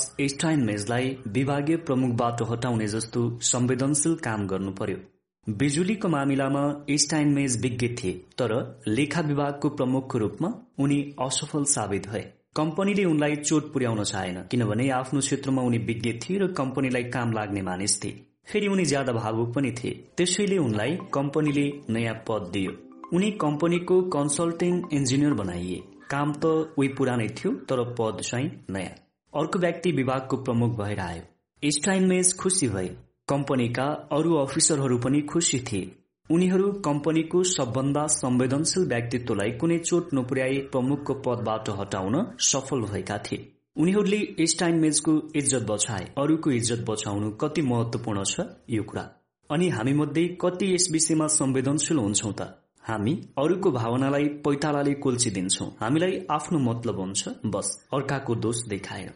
मेजलाई 0.59 1.09
विभागीय 1.27 1.77
प्रमुखबाट 1.87 2.41
हटाउने 2.51 2.87
जस्तो 2.87 3.25
संवेदनशील 3.49 4.15
काम 4.23 4.45
गर्नु 4.47 4.71
पर्यो 4.71 4.97
बिजुलीको 5.47 6.07
मामिलामा 6.09 6.63
मेज 7.33 7.61
विज्ञ 7.61 7.87
थिए 7.97 8.13
तर 8.37 8.53
लेखा 8.87 9.21
विभागको 9.27 9.69
प्रमुखको 9.75 10.17
रूपमा 10.17 10.53
उनी 10.79 11.03
असफल 11.21 11.63
साबित 11.75 12.09
भए। 12.09 12.25
कम्पनीले 12.55 13.05
उनलाई 13.05 13.35
चोट 13.37 13.73
पुर्याउन 13.73 14.03
चाहेन 14.03 14.41
किनभने 14.51 14.89
आफ्नो 14.95 15.19
क्षेत्रमा 15.19 15.61
उनी 15.61 15.77
विज्ञ 15.89 16.19
थिए 16.21 16.37
र 16.37 16.53
कम्पनीलाई 16.53 17.03
काम 17.15 17.33
लाग्ने 17.33 17.61
मानिस 17.63 18.03
थिए। 18.03 18.27
फेरि 18.47 18.67
उनी 18.67 18.85
ज्यादा 18.85 19.13
भावुक 19.13 19.53
पनि 19.53 19.71
थिए। 19.71 19.91
त्यसैले 20.17 20.57
उनलाई 20.57 20.97
कम्पनीले 21.13 21.65
नयाँ 21.89 22.15
पद 22.27 22.49
दियो। 22.53 22.71
उनी 23.13 23.31
कम्पनीको 23.31 24.01
कन्सल्टिङ 24.01 24.81
इन्जिनियर 24.93 25.33
बनाइए। 25.33 25.83
काम 26.09 26.33
त 26.33 26.45
उही 26.77 26.87
पुरानै 26.87 27.27
थियो 27.27 27.51
तर 27.51 27.83
पद 27.99 28.21
चाहिँ 28.21 28.65
नयाँ। 28.69 28.95
अर्को 29.33 29.59
व्यक्ति 29.59 29.91
विभागको 29.91 30.37
प्रमुख 30.37 30.77
भएर 30.77 30.99
आयो। 30.99 31.71
स्टाइनमेज 31.71 32.35
खुसी 32.37 32.67
भए। 32.67 32.87
कम्पनीका 33.29 33.85
अरू 34.11 34.35
अफिसरहरू 34.35 34.97
पनि 34.97 35.21
खुसी 35.21 35.59
थिए। 35.59 35.91
उनीहरू 36.29 36.71
कम्पनीको 36.71 37.43
सबभन्दा 37.43 38.05
संवेदनशील 38.07 38.87
व्यक्तित्वलाई 38.87 39.51
कुनै 39.51 39.77
चोट 39.77 40.13
नपुर्याई 40.13 40.57
प्रमुखको 40.71 41.13
पदबाट 41.13 41.69
हटाउन 41.69 42.25
सफल 42.39 42.81
भएका 42.81 43.17
थिए। 43.17 43.60
उनीहरूले 43.77 44.45
स्टाइनमेजको 44.45 45.11
इज्जत 45.35 45.65
बचाए। 45.69 46.07
अरूको 46.19 46.51
इज्जत 46.51 46.83
बचाउनु 46.89 47.29
कति 47.41 47.61
महत्वपूर्ण 47.61 48.23
छ 48.23 48.43
यो 48.69 48.83
कुरा। 48.83 49.03
अनि 49.49 49.69
हामी 49.69 49.93
मध्ये 49.93 50.27
कति 50.41 50.73
यस 50.73 50.87
विषयमा 50.91 51.27
संवेदनशील 51.27 51.97
हुन्छौ 51.97 52.31
त? 52.31 52.47
हामी 52.83 53.13
अरूको 53.37 53.71
भावनालाई 53.71 54.27
पैतालाले 54.43 54.93
कोल्चिदिन्छौ। 55.05 55.65
हामीलाई 55.81 56.19
आफ्नो 56.31 56.59
मतलब 56.59 56.99
हुन्छ 56.99 57.29
बस 57.47 57.71
अर्काको 57.93 58.35
दोष 58.35 58.61
देखाएर। 58.67 59.09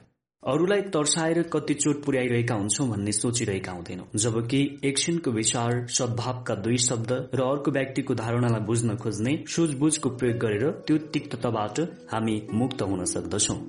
अरूलाई 0.43 0.81
तर्साएर 0.95 1.41
कति 1.53 1.73
चोट 1.75 2.03
पुर्याइरहेका 2.05 2.55
हुन्छौ 2.55 2.85
भन्ने 2.88 3.11
सोचिरहेका 3.11 3.71
हुँदैनौ। 3.71 4.07
जबकि 4.17 4.59
एकछिनको 4.83 5.31
विचार 5.31 5.85
सद्भावका 5.91 6.55
दुई 6.55 6.77
शब्द 6.88 7.11
र 7.35 7.41
अर्को 7.43 7.71
व्यक्तिको 7.71 8.15
धारणालाई 8.15 8.65
बुझ्न 8.65 8.95
खोज्ने 8.97 9.38
सुझबुझको 9.47 10.09
प्रयोग 10.17 10.38
गरेर 10.39 10.69
त्यो 10.88 10.97
तिक्तताबाट 11.13 11.79
हामी 12.11 12.41
मुक्त 12.53 12.81
हुन 12.81 13.05
सक्दछौं। 13.15 13.59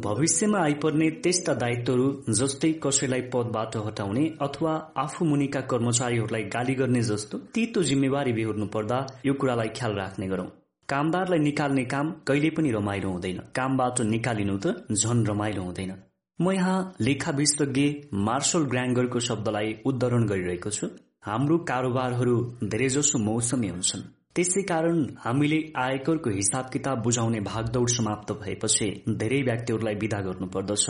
भविष्यमा 0.00 0.58
आइपर्ने 0.58 1.10
त्यस्ता 1.10 1.54
दायित्वहरू 1.54 2.06
जस्तै 2.32 2.72
कसैलाई 2.84 3.20
पदबाट 3.34 3.76
हटाउने 3.76 4.24
अथवा 4.40 4.72
आफू 4.96 5.24
मुनिका 5.24 5.60
कर्मचारीहरूलाई 5.60 6.42
गाली 6.54 6.74
गर्ने 6.74 7.02
जस्तो 7.02 7.38
तितो 7.54 7.82
जिम्मेवारी 7.82 8.32
बिहोर्नु 8.32 8.66
पर्दा 8.66 8.98
यो 9.26 9.34
कुरालाई 9.34 9.68
ख्याल 9.68 9.94
राख्ने 9.94 10.28
गरौं। 10.28 10.46
कामदारलाई 10.88 11.38
निकाल्ने 11.38 11.84
काम 11.84 12.12
कहिले 12.26 12.50
पनि 12.50 12.70
रमाइलो 12.70 13.10
हुँदैन। 13.10 13.38
कामबाट 13.54 14.00
निकालिनु 14.00 14.58
त 14.58 14.66
झन 14.92 15.26
रमाइलो 15.26 15.62
हुँदैन। 15.62 15.94
म 16.40 16.52
यहाँ 16.52 16.94
लेखा 17.00 17.30
विशेषज्ञ 17.30 17.86
मार्शल 18.14 18.64
ग्राङ्गरको 18.72 19.20
शब्दलाई 19.20 19.74
उद्धरण 19.86 20.26
गरिरहेको 20.26 20.70
छु। 20.70 20.86
हाम्रो 21.22 21.58
कारोबारहरू 21.58 22.36
धेरैजसो 22.64 23.18
मौसमी 23.18 23.68
हुन्छन्। 23.68 24.15
त्यसै 24.36 24.62
कारण 24.62 24.98
हामीले 25.18 25.58
आयकरको 25.82 26.30
हिसाब 26.30 26.66
किताब 26.72 27.02
बुझाउने 27.02 27.40
भागदौड़ 27.40 27.90
समाप्त 27.90 28.32
भएपछि 28.40 28.88
धेरै 29.20 29.40
व्यक्तिहरूलाई 29.42 29.94
विदा 29.94 30.20
गर्नु 30.20 30.46
पर्दछ 30.56 30.84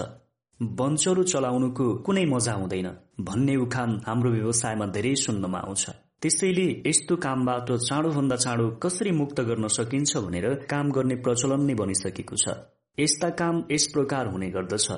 बन्चरो 0.61 1.23
चलाउनुको 1.33 1.87
कुनै 2.07 2.25
मजा 2.25 2.53
हुँदैन 2.53 2.89
भन्ने 3.21 3.57
उखान 3.57 3.91
हाम्रो 4.07 4.31
व्यवसायमा 4.31 4.87
धेरै 4.87 5.15
सुन्नमा 5.23 5.59
आउँछ। 5.59 5.85
त्यसैले 6.23 6.67
यस्तो 6.87 7.17
कामबाट 7.17 7.73
चाँडोभन्दा 7.85 8.37
चाँडो 8.37 8.69
कसरी 8.83 9.11
मुक्त 9.21 9.41
गर्न 9.49 9.69
सकिन्छ 9.69 10.17
भनेर 10.27 10.47
काम 10.71 10.91
गर्ने 10.91 11.17
प्रचलन 11.25 11.67
नै 11.67 11.75
बनिसकेको 11.75 12.37
छ। 12.37 12.59
यस्ता 12.99 13.29
काम 13.41 13.65
यस 13.71 13.87
प्रकार 13.95 14.27
हुने 14.27 14.51
गर्दछ। 14.51 14.89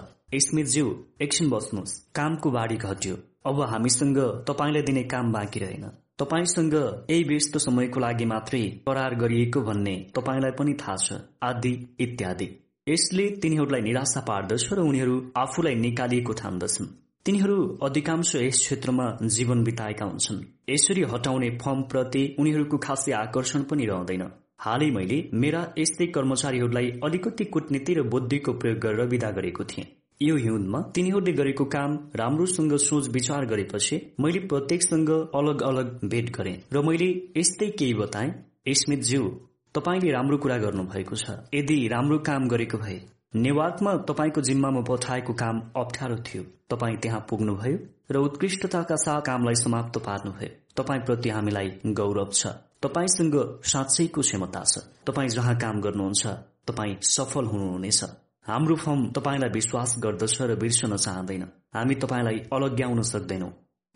स्मितज्यू 0.44 0.86
एकछिन 1.20 1.50
बस्नुहोस्। 1.50 1.98
कामको 2.14 2.50
बाढी 2.50 2.76
घट्यो। 2.88 3.16
अब 3.46 3.60
हामीसँग 3.70 4.18
तपाईँलाई 4.48 4.82
दिने 4.82 5.02
काम 5.12 5.32
बाँकी 5.32 5.60
रहेन। 5.60 5.90
तपाईँसँग 6.18 6.74
यही 7.10 7.24
व्यस्त 7.24 7.56
समयको 7.58 8.00
लागि 8.00 8.24
मात्रै 8.24 8.60
करार 8.86 9.14
गरिएको 9.14 9.60
भन्ने 9.60 9.92
तपाईँलाई 10.16 10.50
पनि 10.50 10.72
थाहा 10.74 10.96
छ। 10.96 11.12
आदि 11.42 11.72
इत्यादि। 12.00 12.48
यसले 12.88 13.26
तिनीहरूलाई 13.42 13.80
निराशा 13.80 14.20
पार्दछ 14.20 14.72
र 14.72 14.78
उनीहरू 14.80 15.14
आफूलाई 15.36 15.74
निकालिएको 15.74 16.32
ठान्दछन्। 16.32 16.86
तिनीहरू 17.26 17.56
अधिकांश 17.82 18.34
यस 18.36 18.58
क्षेत्रमा 18.58 19.06
जीवन 19.28 19.62
बिताएका 19.64 20.04
हुन्छन्। 20.04 20.42
यसरी 20.70 21.02
हटाउने 21.02 21.50
फर्म 21.62 21.82
प्रति 21.82 22.22
उनीहरूको 22.38 22.78
खासै 22.78 23.12
आकर्षण 23.12 23.62
पनि 23.62 23.86
रहँदैन। 23.86 24.24
हालै 24.58 24.90
मैले 24.90 25.30
मेरा 25.34 25.62
यस्तै 25.78 26.06
कर्मचारीहरूलाई 26.06 26.90
अलिकति 27.04 27.44
कूटनीति 27.44 27.94
र 27.94 28.02
बुद्धिको 28.08 28.52
प्रयोग 28.52 28.78
गरेर 28.78 29.06
विदा 29.06 29.30
गरेको 29.30 29.64
थिएँ। 29.64 29.86
यो 30.22 30.36
हिउँदमा 30.36 30.80
तिनीहरूले 30.94 31.32
गरेको 31.32 31.64
काम 31.64 31.92
राम्रोसँग 32.16 32.74
सोच 32.76 33.08
विचार 33.08 33.44
गरेपछि 33.46 33.96
मैले 34.20 34.38
प्रत्येकसँग 34.46 35.10
अलग 35.34 35.62
अलग 35.62 35.92
भेट 36.04 36.30
गरे 36.36 36.54
र 36.72 36.82
मैले 36.82 37.08
यस्तै 37.36 37.68
केही 37.70 37.94
बताए। 37.94 38.32
स्मितज्यू 38.74 39.28
तपाईँले 39.74 40.10
राम्रो 40.12 40.38
कुरा 40.38 40.58
गर्नु 40.58 40.84
भएको 40.84 41.16
छ। 41.16 41.38
यदि 41.54 41.78
राम्रो 41.88 42.18
काम 42.18 42.48
गरेको 42.48 42.78
भए 42.78 42.98
नेवार्कमा 43.36 43.96
तपाईँको 44.10 44.40
जिम्मामा 44.40 44.80
पठाएको 44.90 45.32
काम 45.34 45.62
अप्ठ्यारो 45.76 46.16
थियो। 46.26 46.42
तपाईँ 46.70 46.96
त्यहाँ 46.96 47.24
पुग्नुभयो 47.30 47.78
र 48.10 48.16
उत्कृष्टताका 48.18 48.96
साथ 48.96 49.20
कामलाई 49.22 49.54
समाप्त 49.54 49.98
पार्नुभयो। 50.02 50.54
तपाईँप्रति 50.76 51.28
हामीलाई 51.28 51.68
गौरव 51.94 52.30
छ। 52.32 52.58
तपाईँसँग 52.82 53.36
साँच्चैको 53.64 54.20
क्षमता 54.20 54.64
छ। 54.64 54.88
तपाईँ 55.06 55.28
जहाँ 55.28 55.58
काम 55.58 55.80
गर्नुहुन्छ 55.80 56.26
तपाईँ 56.66 56.96
सफल 57.06 57.44
हुनुहुनेछ। 57.44 58.04
हाम्रो 58.48 58.76
फर्म 58.76 59.00
तपाईँलाई 59.10 59.50
विश्वास 59.50 59.94
गर्दछ 59.98 60.42
र 60.42 60.54
बिर्सन 60.56 60.96
चाहँदैन। 60.96 61.42
हामी 61.74 61.94
तपाईँलाई 61.94 62.38
अलग्याउन 62.52 63.02
सक्दैनौ। 63.02 63.48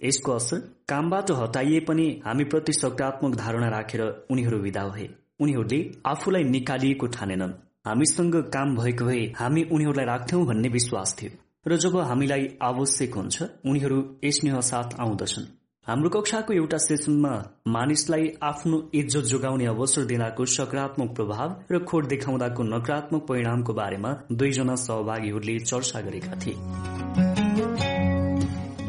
यसको 0.05 0.33
असर 0.33 0.59
कामबाट 0.89 1.31
हटाइए 1.31 1.81
पनि 1.81 2.07
हामी 2.27 2.45
प्रति 2.45 2.73
सकारात्मक 2.73 3.37
धारणा 3.37 3.69
राखेर 3.69 4.03
उनीहरू 4.31 4.59
विदा 4.59 4.85
भए। 4.89 5.09
उनीहरूले 5.41 5.81
आफूलाई 6.07 6.45
निकालिएको 6.45 7.07
ठानेनन्। 7.07 7.53
हामीसँग 7.87 8.37
काम 8.53 8.77
भएको 8.77 9.05
भए 9.05 9.25
हामी 9.37 9.63
उनीहरूलाई 9.73 10.07
राख्थ्यौं 10.07 10.45
भन्ने 10.47 10.69
विश्वास 10.69 11.17
थियो। 11.23 11.33
र 11.69 11.77
जब 11.77 11.97
हामीलाई 11.97 12.49
आवश्यक 12.63 13.15
हुन्छ 13.15 13.43
उनीहरू 13.67 13.99
स्नेह 14.27 14.61
साथ 14.61 15.01
आउँदछन्। 15.01 15.62
हाम्रो 15.87 16.09
कक्षाको 16.09 16.53
एउटा 16.55 16.79
सेसनमा 16.79 17.31
मानिसलाई 17.69 18.29
आफ्नो 18.43 18.91
इज्जत 18.95 19.21
जोगाउने 19.21 19.67
अवसर 19.67 20.05
दिनाको 20.05 20.45
सकारात्मक 20.45 21.15
प्रभाव 21.17 21.55
र 21.73 21.79
खोट 21.79 22.07
देखाउँदाको 22.07 22.63
नकारात्मक 22.63 23.27
परिणामको 23.27 23.73
बारेमा 23.73 24.13
दुईजना 24.33 24.75
सहभागीहरूले 24.75 25.59
चर्चा 25.59 26.01
गरेका 26.01 26.35
थिए। 26.35 26.55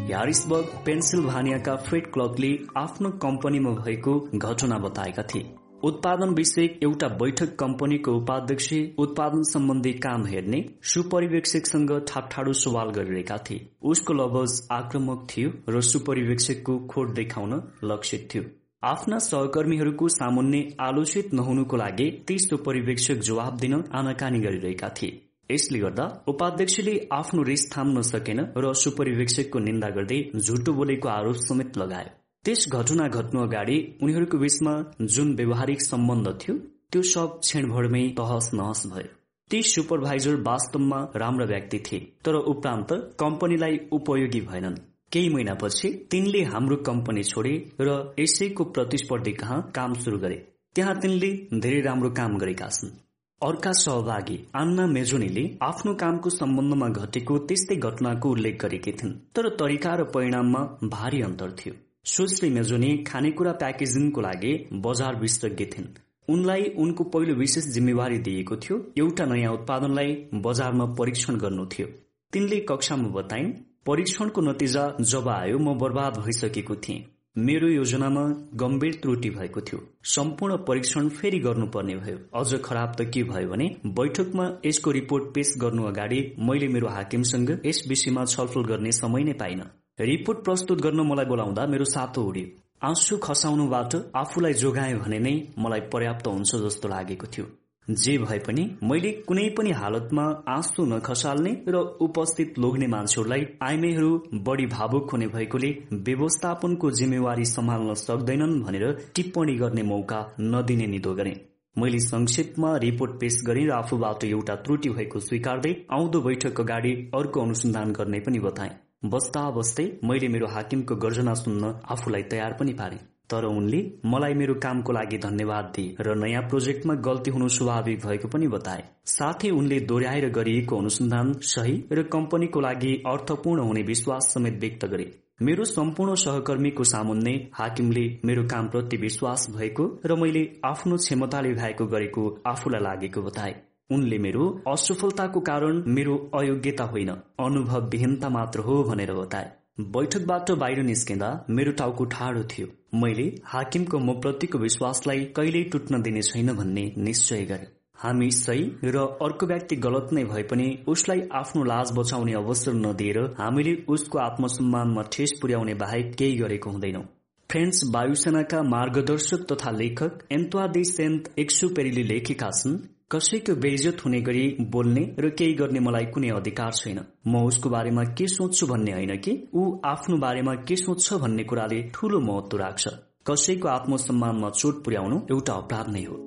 ह्यारिसबर्ग 0.06 0.66
पेन्सिल्भानियाका 0.86 1.76
फ्रेड 1.76 2.12
क्लकले 2.14 2.54
आफ्नो 2.78 3.10
कम्पनीमा 3.10 3.72
भएको 3.84 4.20
घटना 4.38 4.78
बताएका 4.78 5.24
थिए। 5.24 5.63
उत्पादन 5.84 6.30
विषयक 6.30 6.78
एउटा 6.84 7.08
बैठक 7.22 7.56
कम्पनीको 7.60 8.12
उपाध्यक्ष 8.18 8.68
उत्पादन 8.98 9.42
सम्बन्धी 9.44 9.92
काम 10.06 10.26
हेर्ने 10.26 10.64
सुपरिवेक्षकसँग 10.84 11.92
ठाठाडो 12.08 12.54
सवाल 12.54 12.90
गरिरहेका 12.90 13.38
थिए। 13.50 13.68
उसको 13.84 14.14
लवज 14.14 14.62
आक्रमक 14.72 15.28
थियो 15.30 15.50
र 15.70 15.82
सुपरिवेक्षकको 15.82 16.78
खोट 16.88 17.14
देखाउन 17.16 17.62
लक्षित 17.84 18.28
थियो। 18.34 18.44
आफ्ना 18.84 19.18
सहकर्मीहरूको 19.28 20.08
सामुन्ने 20.10 20.64
आलोचित 20.82 21.34
नहुनुको 21.34 21.78
लागि 21.78 22.10
ती 22.28 22.40
सुपरिवेक्षक 22.40 23.28
जवाब 23.28 23.58
दिन 23.58 23.84
आनाकानी 23.94 24.40
गरिरहेका 24.40 24.90
थिए। 24.98 25.22
यसले 25.52 25.80
गर्दा 25.80 26.10
उपाध्यक्षले 26.28 26.98
आफ्नो 27.14 27.44
रिस 27.44 27.72
थाम्न 27.78 28.02
सकेन 28.08 28.46
र 28.58 28.74
सुपरिवेक्षकको 28.80 29.60
निन्दा 29.60 29.90
गर्दै 29.96 30.26
झुटो 30.38 30.74
बोलेको 30.74 31.10
आरोप 31.12 31.48
समेत 31.48 31.78
लगायो। 31.78 32.23
त्यस 32.46 32.66
घटना 32.70 33.08
घट्नु 33.18 33.42
अगाडि 33.42 33.76
उनीहरूको 34.04 34.38
बीचमा 34.38 34.72
जुन 35.16 35.28
व्यवहारिक 35.36 35.82
सम्बन्ध 35.82 36.28
थियो 36.40 36.56
त्यो 36.92 37.02
सब 37.10 37.36
क्षणभरमै 37.42 38.02
तहस 38.18 38.50
नहस 38.54 38.82
भयो। 38.88 39.12
ती 39.52 39.62
सुपरभाइजर 39.64 40.36
वास्तवमा 40.48 41.00
राम्रा 41.16 41.46
व्यक्ति 41.46 41.80
थिए 41.86 42.00
तर 42.26 42.36
उपरान्त 42.52 42.92
कम्पनीलाई 43.20 43.78
उपयोगी 43.92 44.42
भएनन्। 44.50 44.76
केही 45.12 45.30
महिनापछि 45.30 45.92
तिनले 46.12 46.42
हाम्रो 46.54 46.78
कम्पनी 46.90 47.24
छोडे 47.24 47.54
र 47.82 47.96
यसैको 48.20 48.64
प्रतिस्पर्धी 48.76 49.34
कहाँ 49.40 49.62
काम 49.76 49.94
शुरू 50.04 50.18
गरे। 50.18 50.42
त्यहाँ 50.76 50.96
तिनले 51.00 51.32
धेरै 51.60 51.80
राम्रो 51.88 52.10
काम 52.20 52.38
गरेका 52.44 52.70
छन्। 52.70 52.94
अर्का 53.42 53.72
सहभागी 53.84 54.38
आन्ना 54.56 54.86
मेजोनीले 54.90 55.46
आफ्नो 55.62 55.94
कामको 56.04 56.36
सम्बन्धमा 56.40 56.92
घटेको 57.00 57.38
त्यस्तै 57.48 57.80
घटनाको 57.88 58.36
उल्लेख 58.36 58.62
गरेकी 58.62 58.92
थिइन् 59.00 59.18
तर 59.36 59.50
तरिका 59.56 59.96
र 59.96 60.10
परिणाममा 60.14 60.68
भारी 60.90 61.22
अन्तर 61.22 61.56
थियो। 61.60 61.76
सुश्री 62.06 62.50
मेजोनी 62.50 62.90
खानेकुरा 63.08 63.52
प्याकेजिङको 63.60 64.22
लागि 64.22 64.50
बजार 64.86 65.16
विशेषज्ञ 65.20 65.66
थिइन् 65.66 65.86
उनलाई 66.28 66.64
उनको 66.78 67.04
पहिलो 67.14 67.36
विशेष 67.36 67.66
जिम्मेवारी 67.74 68.18
दिएको 68.26 68.56
थियो। 68.56 68.78
एउटा 68.98 69.26
नयाँ 69.26 69.54
उत्पादनलाई 69.54 70.12
बजारमा 70.46 70.86
परीक्षण 71.00 71.38
गर्नु 71.38 71.66
थियो। 71.66 71.88
तिनले 72.34 72.60
कक्षामा 72.70 73.10
बताइन् 73.10 73.52
परीक्षणको 73.88 74.42
नतिजा 74.42 74.84
जब 75.02 75.30
आयो 75.30 75.60
म 75.60 75.78
बर्बाद 75.80 76.18
भइसकेको 76.18 76.76
थिएँ। 76.84 77.04
मेरो 77.38 77.68
योजनामा 77.70 78.24
गम्भीर 78.62 79.00
त्रुटि 79.02 79.30
भएको 79.30 79.62
थियो। 79.62 79.80
सम्पूर्ण 80.16 80.58
परीक्षण 80.68 81.08
फेरि 81.20 81.40
गर्नुपर्ने 81.40 81.96
भयो। 81.96 82.18
अझ 82.40 82.62
खराब 82.66 82.96
त 82.98 83.08
के 83.14 83.24
भयो 83.32 83.50
भने 83.50 83.70
बैठकमा 84.00 84.50
यसको 84.66 84.92
रिपोर्ट 85.00 85.34
पेश 85.36 85.54
गर्नु 85.58 85.88
अगाडि 85.92 86.20
मैले 86.50 86.68
मेरो 86.68 86.88
हाकिमसँग 86.98 87.50
यस 87.66 87.84
विषयमा 87.90 88.26
छलफल 88.26 88.70
गर्ने 88.74 88.92
समय 89.00 89.24
नै 89.24 89.34
पाइन। 89.42 89.64
रिपोर्ट 90.00 90.38
प्रस्तुत 90.44 90.82
गर्न 90.82 91.02
मलाई 91.08 91.26
बोलाउँदा 91.26 91.66
मेरो 91.66 91.86
सातो 91.86 92.22
उड्यो। 92.24 92.46
आँसु 92.84 93.18
खसाउनुबाट 93.18 93.96
आफूलाई 94.16 94.54
जोगाए 94.54 94.94
भने 94.94 95.20
नै 95.20 95.34
मलाई 95.58 95.80
पर्याप्त 95.94 96.28
हुन्छ 96.28 96.56
जस्तो 96.64 96.88
लागेको 96.90 97.28
थियो। 97.28 97.46
जे 97.88 98.18
भए 98.18 98.40
पनि 98.40 98.64
मैले 98.84 99.12
कुनै 99.28 99.48
पनि 99.50 99.72
हालतमा 99.72 100.24
आँसु 100.50 100.86
नखसाल्ने 100.86 101.54
र 101.68 101.84
उपस्थित 102.02 102.60
लोग्ने 102.60 102.88
मान्छेहरूलाई 102.88 103.46
आइमेहरू 103.62 104.12
बढी 104.44 104.66
भावुक 104.66 105.12
हुने 105.12 105.28
भएकोले 105.28 105.70
व्यवस्थापनको 105.94 106.92
जिम्मेवारी 106.92 107.46
सम्हाल्न 107.46 107.94
सक्दैनन् 108.02 108.62
भनेर 108.62 108.86
टिप्पणी 109.16 109.56
गर्ने 109.56 109.84
मौका 109.84 110.22
नदिने 110.42 110.88
निदो 110.88 111.14
गरे। 111.14 111.36
मैले 111.76 112.00
संक्षेपमा 112.02 112.78
रिपोर्ट 112.80 113.20
पेश 113.20 113.42
गरेँ 113.48 113.68
र 113.68 113.72
आफूबाट 113.74 114.24
एउटा 114.26 114.56
त्रुटि 114.66 114.90
भएको 114.90 115.20
स्वीकार्दै 115.20 115.76
आउँदो 115.92 116.22
बैठक 116.22 116.62
अगाडि 116.62 116.94
अर्को 117.16 117.42
अनुसन्धान 117.42 117.92
गर्ने 117.92 118.20
पनि 118.20 118.40
बताए। 118.40 118.72
बस्दा 119.04 119.42
बस्दै 119.52 119.84
मैले 120.04 120.28
मेरो 120.28 120.48
हाकिमको 120.48 120.96
गर्जना 120.96 121.34
सुन्न 121.38 121.70
आफूलाई 121.92 122.24
तयार 122.34 122.54
पनि 122.60 122.74
पारे। 122.74 123.00
तर 123.30 123.46
उनले 123.46 123.80
मलाई 124.06 124.34
मेरो 124.34 124.54
कामको 124.66 124.94
लागि 124.94 125.18
धन्यवाद 125.18 125.72
दिए 125.76 125.96
र 126.00 126.14
नयाँ 126.16 126.44
प्रोजेक्टमा 126.44 126.94
गल्ती 127.08 127.32
हुनु 127.32 127.48
स्वाभाविक 127.56 128.00
भएको 128.06 128.28
पनि 128.28 128.48
बताए। 128.54 128.84
साथै 129.06 129.50
उनले 129.54 129.80
दोहोऱ्याएर 129.90 130.30
गरिएको 130.30 130.78
अनुसन्धान 130.78 131.34
सही 131.50 131.76
र 131.92 132.04
कम्पनीको 132.16 132.62
लागि 132.62 132.94
अर्थपूर्ण 133.08 133.68
हुने 133.68 133.84
विश्वास 133.84 134.32
समेत 134.34 134.60
व्यक्त 134.60 134.86
गरे। 134.86 135.10
मेरो 135.42 135.64
सम्पूर्ण 135.66 136.16
सहकर्मीको 136.24 136.84
सामुन्ने 136.94 137.36
हाकिमले 137.54 138.06
मेरो 138.26 138.48
कामप्रति 138.48 138.98
विश्वास 138.98 139.48
भएको 139.58 139.92
र 140.06 140.20
मैले 140.24 140.48
आफ्नो 140.66 141.04
क्षमताले 141.04 141.54
भएको 141.54 141.92
गरेको 141.98 142.28
आफूलाई 142.48 142.82
लागेको 142.82 143.22
बताए। 143.22 143.56
उनले 143.90 144.18
मेरो 144.18 144.46
असफलताको 144.68 145.40
कारण 145.40 145.82
मेरो 145.88 146.16
अयोग्यता 146.36 146.84
होइन 146.84 147.10
अनुभव 147.40 147.90
विहीनता 147.90 148.30
मात्र 148.30 148.60
हो 148.60 148.84
भनेर 148.84 149.14
बताए। 149.14 149.52
बैठकबाट 149.92 150.52
बाहिर 150.60 150.82
निस्किँदा 150.84 151.30
मेरो 151.50 151.72
टाउको 151.72 152.06
ठाडो 152.06 152.44
थियो। 152.44 152.68
मैले 153.00 153.26
हाकिमको 153.46 154.00
म 154.00 154.14
प्रतिको 154.22 154.58
विश्वासलाई 154.58 155.24
कहिल्यै 155.38 155.64
टुट्न 155.72 156.02
दिने 156.02 156.22
छैन 156.22 156.54
भन्ने 156.56 156.84
निश्चय 156.98 157.46
गरे। 157.46 157.68
हामी 157.98 158.30
सही 158.32 158.64
र 158.86 159.04
अर्को 159.22 159.46
व्यक्ति 159.46 159.76
गलत 159.76 160.14
नै 160.14 160.24
भए 160.24 160.44
पनि 160.44 160.68
उसलाई 160.88 161.22
आफ्नो 161.34 161.64
लाज 161.64 161.92
बचाउने 161.98 162.34
अवसर 162.34 162.74
नदिएर 162.76 163.20
हामीले 163.40 163.76
उसको 163.88 164.20
आत्मसम्मानमा 164.20 165.04
ठेस 165.12 165.38
पुर्याउने 165.42 165.74
बाहेक 165.76 166.16
केही 166.16 166.36
गरेको 166.38 166.70
हुँदैनौ। 166.70 167.04
फ्रेन्च 167.50 167.82
वायुसेनाका 167.94 168.62
मार्गदर्शक 168.70 169.46
तथा 169.52 169.72
लेखक 169.72 170.28
एन्टवा 170.32 170.68
सेन्ट 170.90 171.28
एक्सुपेरीले 171.40 172.04
लेखेका 172.04 172.50
छन् 172.52 172.78
कसैको 173.16 173.54
बेइजत 173.56 173.98
हुने 174.06 174.20
गरी 174.22 174.46
बोल्ने 174.74 175.02
र 175.20 175.30
केही 175.30 175.54
गर्ने 175.54 175.80
मलाई 175.80 176.06
कुनै 176.06 176.30
अधिकार 176.30 176.72
छैन। 176.72 177.00
म 177.28 177.42
उसको 177.46 177.70
बारेमा 177.70 178.04
के 178.18 178.28
सोच्छु 178.28 178.68
भन्ने 178.68 178.92
होइन 178.92 179.16
कि 179.18 179.34
ऊ 179.56 179.66
आफ्नो 179.86 180.18
बारेमा 180.18 180.56
के 180.66 180.76
सोच्छ 180.76 181.14
भन्ने 181.14 181.44
कुराले 181.44 181.82
ठूलो 181.94 182.20
महत्व 182.20 182.58
राख्छ 182.58 182.88
कसैको 183.30 183.68
आत्मसम्मानमा 183.68 184.50
चोट 184.50 184.84
पुर्याउनु 184.86 185.20
एउटा 185.32 185.54
अपराध 185.54 185.90
नै 185.90 186.04
हो। 186.04 186.18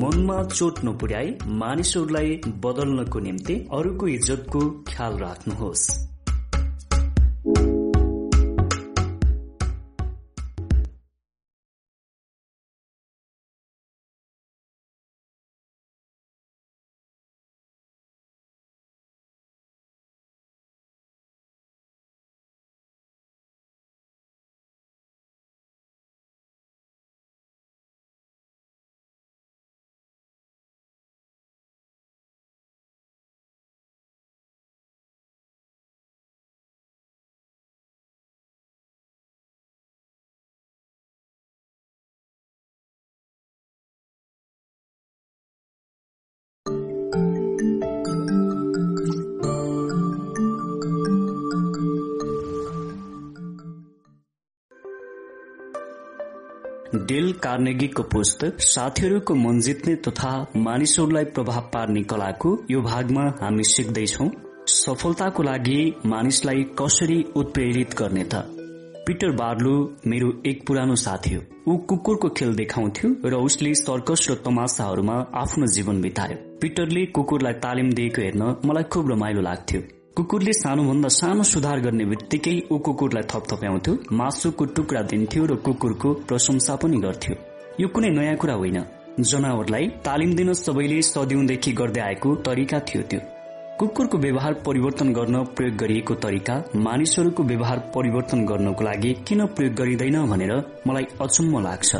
मनमा 0.00 0.42
चोट 0.44 0.84
नपुर्याई 0.84 1.36
मानिसहरूलाई 1.60 2.40
बदल्नको 2.64 3.18
निम्ति 3.20 3.54
अरूको 3.72 4.08
इज्जतको 4.08 4.60
ख्याल 4.88 5.18
राख्नुहोस्। 5.18 5.84
डेल 57.10 57.32
कार्नेगीको 57.32 58.02
पुस्तक 58.02 58.60
साथीहरूको 58.60 59.34
मन 59.34 59.60
जित्ने 59.60 59.94
तथा 59.96 60.46
मानिसहरूलाई 60.56 61.24
प्रभाव 61.24 61.60
पार्ने 61.60 62.02
कलाको 62.02 62.50
यो 62.70 62.82
भागमा 62.82 63.24
हामी 63.40 63.64
सिक्दैछौ। 63.64 64.28
सफलताको 64.66 65.42
लागि 65.42 65.94
मानिसलाई 66.06 66.62
कसरी 66.78 67.22
उत्प्रेरित 67.36 67.98
गर्ने 67.98 68.24
त? 68.24 68.34
पिटर 69.06 69.30
बार्लु 69.30 69.74
मेरो 70.06 70.32
एक 70.46 70.66
पुरानो 70.66 70.94
साथी 70.94 71.34
हो। 71.34 71.42
ऊ 71.68 71.76
कुकुरको 71.76 72.28
खेल 72.28 72.54
देखाउँथ्यो 72.54 73.14
र 73.24 73.34
उसले 73.34 73.74
सर्कस 73.74 74.26
र 74.30 74.34
तमासाहरूमा 74.34 75.16
आफ्नो 75.34 75.66
जीवन 75.66 76.00
बितायो। 76.00 76.36
पिटरले 76.60 77.06
कुकुरलाई 77.06 77.52
तालिम 77.52 77.92
दिएको 77.92 78.22
हेर्न 78.22 78.56
मलाई 78.64 78.82
खुब 78.82 79.10
रमाइलो 79.10 79.40
लाग्थ्यो। 79.40 79.82
कुकुरले 80.20 80.52
सानोभन्दा 80.52 81.08
सानो 81.08 81.42
सुधार 81.42 81.80
गर्ने 81.80 82.04
बित्तिकै 82.04 82.52
ऊ 82.72 82.78
कुकुरलाई 82.78 83.24
थपथप्याउँथ्यो 83.32 83.92
मासुको 84.12 84.64
टुक्रा 84.76 85.02
दिन्थ्यो 85.02 85.44
र 85.44 85.54
कुकुरको 85.56 86.08
प्रशंसा 86.28 86.74
पनि 86.76 86.98
गर्थ्यो। 87.00 87.34
यो 87.80 87.88
कुनै 87.88 88.10
नयाँ 88.10 88.36
कुरा 88.36 88.54
होइन। 88.54 88.78
जनावरलाई 89.20 89.86
तालिम 90.04 90.34
दिन 90.34 90.52
सबैले 90.52 91.00
सदिउँदेखि 91.02 91.72
गर्दै 91.72 92.00
आएको 92.00 92.34
तरिका 92.46 92.80
थियो 92.80 93.02
त्यो। 93.02 93.20
कुकुरको 93.80 94.18
व्यवहार 94.18 94.52
परिवर्तन 94.66 95.12
गर्न 95.12 95.36
प्रयोग 95.56 95.76
गरिएको 95.76 96.14
तरिका 96.14 96.54
मानिसहरूको 96.76 97.42
व्यवहार 97.42 97.78
परिवर्तन 97.94 98.44
गर्नको 98.44 98.84
लागि 98.84 99.12
किन 99.28 99.46
प्रयोग 99.46 99.74
गरिँदैन 99.74 100.18
भनेर 100.26 100.52
मलाई 100.86 101.06
अचम्म 101.20 101.64
लाग्छ। 101.64 101.90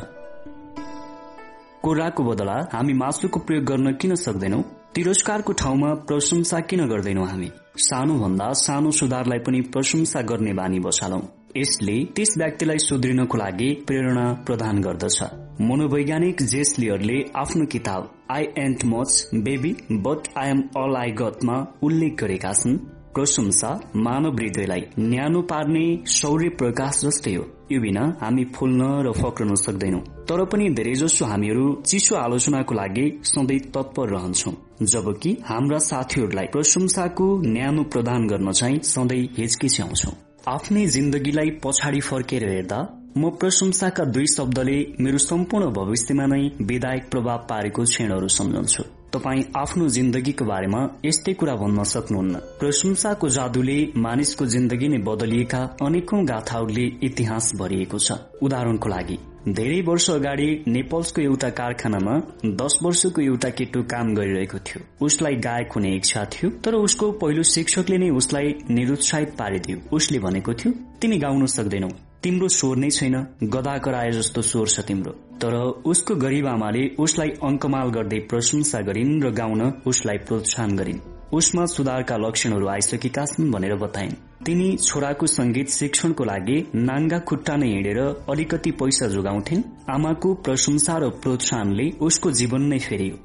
कोराको 1.82 2.24
बदला 2.24 2.58
हामी 2.72 2.92
मासुको 2.92 3.38
प्रयोग 3.40 3.64
गर्न 3.64 3.92
किन 3.92 4.14
सक्दैनौ? 4.14 4.60
तिरस्कारको 4.94 5.52
ठाउँमा 5.52 5.88
प्रशंसा 5.94 6.58
किन 6.60 6.80
गर्दैनौ 6.88 7.24
हामी? 7.24 7.48
सानो 7.78 8.14
भन्दा 8.18 8.52
सानो 8.52 8.90
सुधारलाई 8.90 9.38
पनि 9.38 9.60
प्रशंसा 9.60 10.22
गर्ने 10.22 10.52
बानी 10.52 10.78
बसालौं। 10.80 11.20
यसले 11.56 11.94
त्यस 12.16 12.34
व्यक्तिलाई 12.38 12.78
सुध्रिनको 12.78 13.38
लागि 13.38 13.68
प्रेरणा 13.86 14.24
प्रदान 14.46 14.80
गर्दछ। 14.80 15.18
मनोवैज्ञानिक 15.60 16.42
जेसलियरले 16.42 17.18
आफ्नो 17.36 17.66
किताब 17.66 18.10
I 18.30 18.48
and 18.58 18.84
much 18.84 19.30
baby 19.46 19.72
but 19.92 20.28
I 20.38 20.50
am 20.50 20.62
all 20.76 20.96
I 20.96 21.10
गटमा 21.22 21.56
उल्लेख 21.82 22.18
गरेका 22.22 22.52
छन्। 22.52 22.76
प्रशंसा 23.14 23.70
मानव 23.96 24.34
हृदयलाई 24.34 24.84
न्यानो 24.98 25.42
पार्ने 25.42 25.86
शौर्य 26.08 26.48
प्रकाश 26.58 27.00
जस्तै 27.04 27.34
हो। 27.34 27.46
बिना 27.78 28.18
हामी 28.20 28.44
फुल्न 28.44 28.82
र 29.02 29.12
फक्रन 29.12 29.54
सक्दैनौ 29.54 29.98
तर 29.98 30.44
पनि 30.44 30.68
धेरैजसो 30.70 31.24
हामीहरू 31.24 31.82
चिसो 31.86 32.16
आलोचनाको 32.16 32.74
लागि 32.74 33.06
सधैँ 33.24 33.58
तत्पर 33.74 34.08
रहन्छौ 34.08 34.52
जबकि 34.82 35.36
हाम्रा 35.44 35.78
साथीहरूलाई 35.78 36.46
प्रशंसाको 36.46 37.26
न्यानो 37.46 37.82
प्रदान 37.82 38.26
गर्न 38.26 38.52
चाहिँ 38.52 38.80
सधैँ 38.84 39.28
हिचकिच्याउँछौ। 39.38 40.12
आफ्नै 40.48 40.86
जिन्दगीलाई 40.86 41.50
पछाडि 41.64 42.00
फर्केर 42.00 42.48
हेर्दा 42.48 42.78
म 43.18 43.30
प्रशंसाका 43.30 44.04
दुई 44.04 44.26
शब्दले 44.26 44.78
मेरो 45.00 45.18
सम्पूर्ण 45.18 45.70
भविष्यमा 45.72 46.26
नै 46.26 46.42
विधायक 46.62 47.10
प्रभाव 47.10 47.38
पारेको 47.50 47.84
क्षणहरू 47.84 48.28
सम्झन्छु। 48.28 48.82
तपाईँ 49.12 49.42
आफ्नो 49.56 49.86
जिन्दगीको 49.94 50.44
बारेमा 50.44 50.80
यस्तै 51.04 51.32
कुरा 51.34 51.54
भन्न 51.56 51.84
सक्नुहुन्न। 51.92 52.34
प्रशंसाको 52.60 53.28
जादुले 53.28 53.78
मानिसको 53.96 54.46
जिन्दगी 54.46 54.88
नै 54.88 54.98
बदलिएका 55.08 55.60
अनेकौं 55.82 56.20
गाथाहरूले 56.28 56.84
इतिहास 57.02 57.50
भरिएको 57.60 57.98
छ। 57.98 58.18
उदाहरणको 58.42 58.88
लागि 58.88 59.16
धेरै 59.48 59.80
वर्ष 59.82 60.06
अगाडि 60.10 60.48
नेपाल्सको 60.68 61.20
एउटा 61.22 61.50
कारखानामा 61.60 62.14
दस 62.60 62.78
वर्षको 62.84 63.20
एउटा 63.22 63.50
केटो 63.58 63.82
काम 63.92 64.14
गरिरहेको 64.14 64.58
थियो। 64.66 64.80
उसलाई 65.06 65.34
गायक 65.46 65.72
हुने 65.72 65.90
इच्छा 65.96 66.24
थियो 66.32 66.50
तर 66.64 66.74
उसको 66.78 67.10
पहिलो 67.22 67.42
शिक्षकले 67.54 67.98
नै 67.98 68.10
उसलाई 68.20 68.54
निरुत्साहित 68.70 69.34
पारिदियो। 69.40 69.78
उसले 69.96 70.18
भनेको 70.18 70.54
थियो 70.54 70.72
तिमी 71.00 71.18
गाउन 71.18 71.46
सक्दैनौ। 71.56 71.90
तिम्रो 72.22 72.48
स्वर 72.48 72.76
नै 72.76 72.88
छैन 72.90 73.14
गदा 73.52 73.76
कराए 73.84 74.10
जस्तो 74.12 74.42
स्वर 74.42 74.66
छ 74.68 74.82
तिम्रो। 74.88 75.12
तर 75.42 75.54
उसको 75.90 76.14
गरीब 76.16 76.46
आमाले 76.46 76.82
उसलाई 76.98 77.30
अङ्कमाल 77.42 77.88
गर्दै 77.90 78.18
प्रशंसा 78.30 78.80
गरिन् 78.88 79.22
र 79.22 79.30
गाउन 79.38 79.62
उसलाई 79.86 80.18
प्रोत्साहन 80.28 80.76
गरिन्। 80.76 81.00
उसमा 81.32 81.64
सुधारका 81.76 82.16
लक्षणहरू 82.16 82.68
आइसकेका 82.68 83.24
छन् 83.24 83.50
भनेर 83.50 83.74
बताइन्। 83.76 84.14
तिनी 84.44 84.68
छोराको 84.78 85.26
संगीत 85.28 85.68
शिक्षणको 85.70 86.24
लागि 86.24 86.58
नाङ्गा 86.76 87.18
खुट्टा 87.28 87.56
नै 87.56 87.72
हिँडेर 87.72 88.00
अलिकति 88.30 88.70
पैसा 88.80 89.06
जोगाउँथिन्। 89.08 89.66
आमाको 89.90 90.34
प्रशंसा 90.44 90.98
र 90.98 91.10
प्रोत्साहनले 91.24 91.90
उसको 92.06 92.30
जीवन 92.38 92.72
नै 92.72 92.78
फेरियो। 92.88 93.16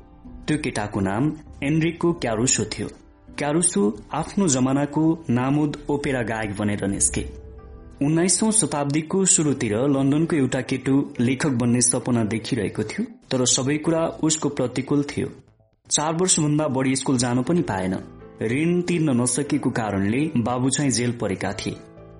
त्यो 0.47 0.58
केटाको 0.58 0.99
नाम 1.01 1.24
एनरिको 1.63 2.13
क्यारुसो 2.24 2.63
थियो। 2.74 2.88
क्यारुसो 3.40 3.81
आफ्नो 4.13 4.47
जमानाको 4.56 5.03
नामुद 5.29 5.83
ओपेरा 5.90 6.22
गायक 6.31 6.56
बनेर 6.56 6.88
निस्के। 6.88 7.24
उन्नाइसौं 8.01 8.51
शताब्दीको 8.51 9.26
शुरूतिर 9.26 9.74
लन्डनको 9.88 10.35
एउटा 10.35 10.61
केटो 10.61 10.95
लेखक 11.19 11.49
बन्ने 11.49 11.81
सपना 11.81 12.24
देखिरहेको 12.24 12.83
थियो 12.83 13.06
तर 13.31 13.45
सबै 13.45 13.78
कुरा 13.78 14.01
उसको 14.24 14.49
प्रतिकूल 14.49 15.03
थियो। 15.03 15.28
चार 15.92 16.13
वर्षभन्दा 16.13 16.67
बढ़ी 16.67 16.95
स्कूल 16.95 17.17
जानु 17.17 17.44
पनि 17.44 17.61
पाएन। 17.61 17.94
ऋण 18.42 18.81
तिर्न 18.81 19.15
नसकेको 19.22 19.69
कारणले 19.69 20.19
बाबु 20.38 20.69
चाहिँ 20.69 20.92
जेल 20.92 21.11
परेका 21.11 21.51
थिए। 21.53 21.76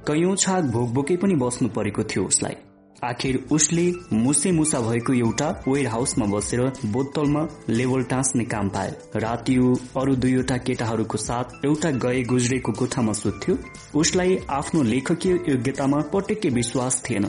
कैयौं 0.08 0.36
छाक 0.36 0.64
भोकभोकै 0.64 1.16
पनि 1.16 1.36
बस्नु 1.36 1.70
परेको 1.70 2.04
थियो 2.04 2.24
उसलाई। 2.24 2.56
आखिर 3.04 3.38
उसले 3.52 3.92
मुसे 4.14 4.52
मुसा 4.52 4.80
भएको 4.82 5.14
एउटा 5.14 5.50
वेयर 5.68 5.88
हाउसमा 5.88 6.26
बसेर 6.26 6.62
बोतलमा 6.86 7.48
लेभल 7.70 8.04
टाँच्ने 8.04 8.46
काम 8.46 8.70
पायो 8.70 9.20
राति 9.20 9.56
अरू 9.98 10.16
दुईवटा 10.16 10.58
केटाहरूको 10.58 11.18
साथ 11.18 11.66
एउटा 11.66 11.92
गए 12.06 12.24
गुज्रेको 12.24 12.72
कोठामा 12.72 13.14
सुत्थ्यो। 13.14 13.58
उसलाई 14.00 14.38
आफ्नो 14.50 14.84
लेखकीय 14.84 15.34
योग्यतामा 15.50 16.02
पटक्कै 16.14 16.50
विश्वास 16.50 17.02
थिएन। 17.10 17.26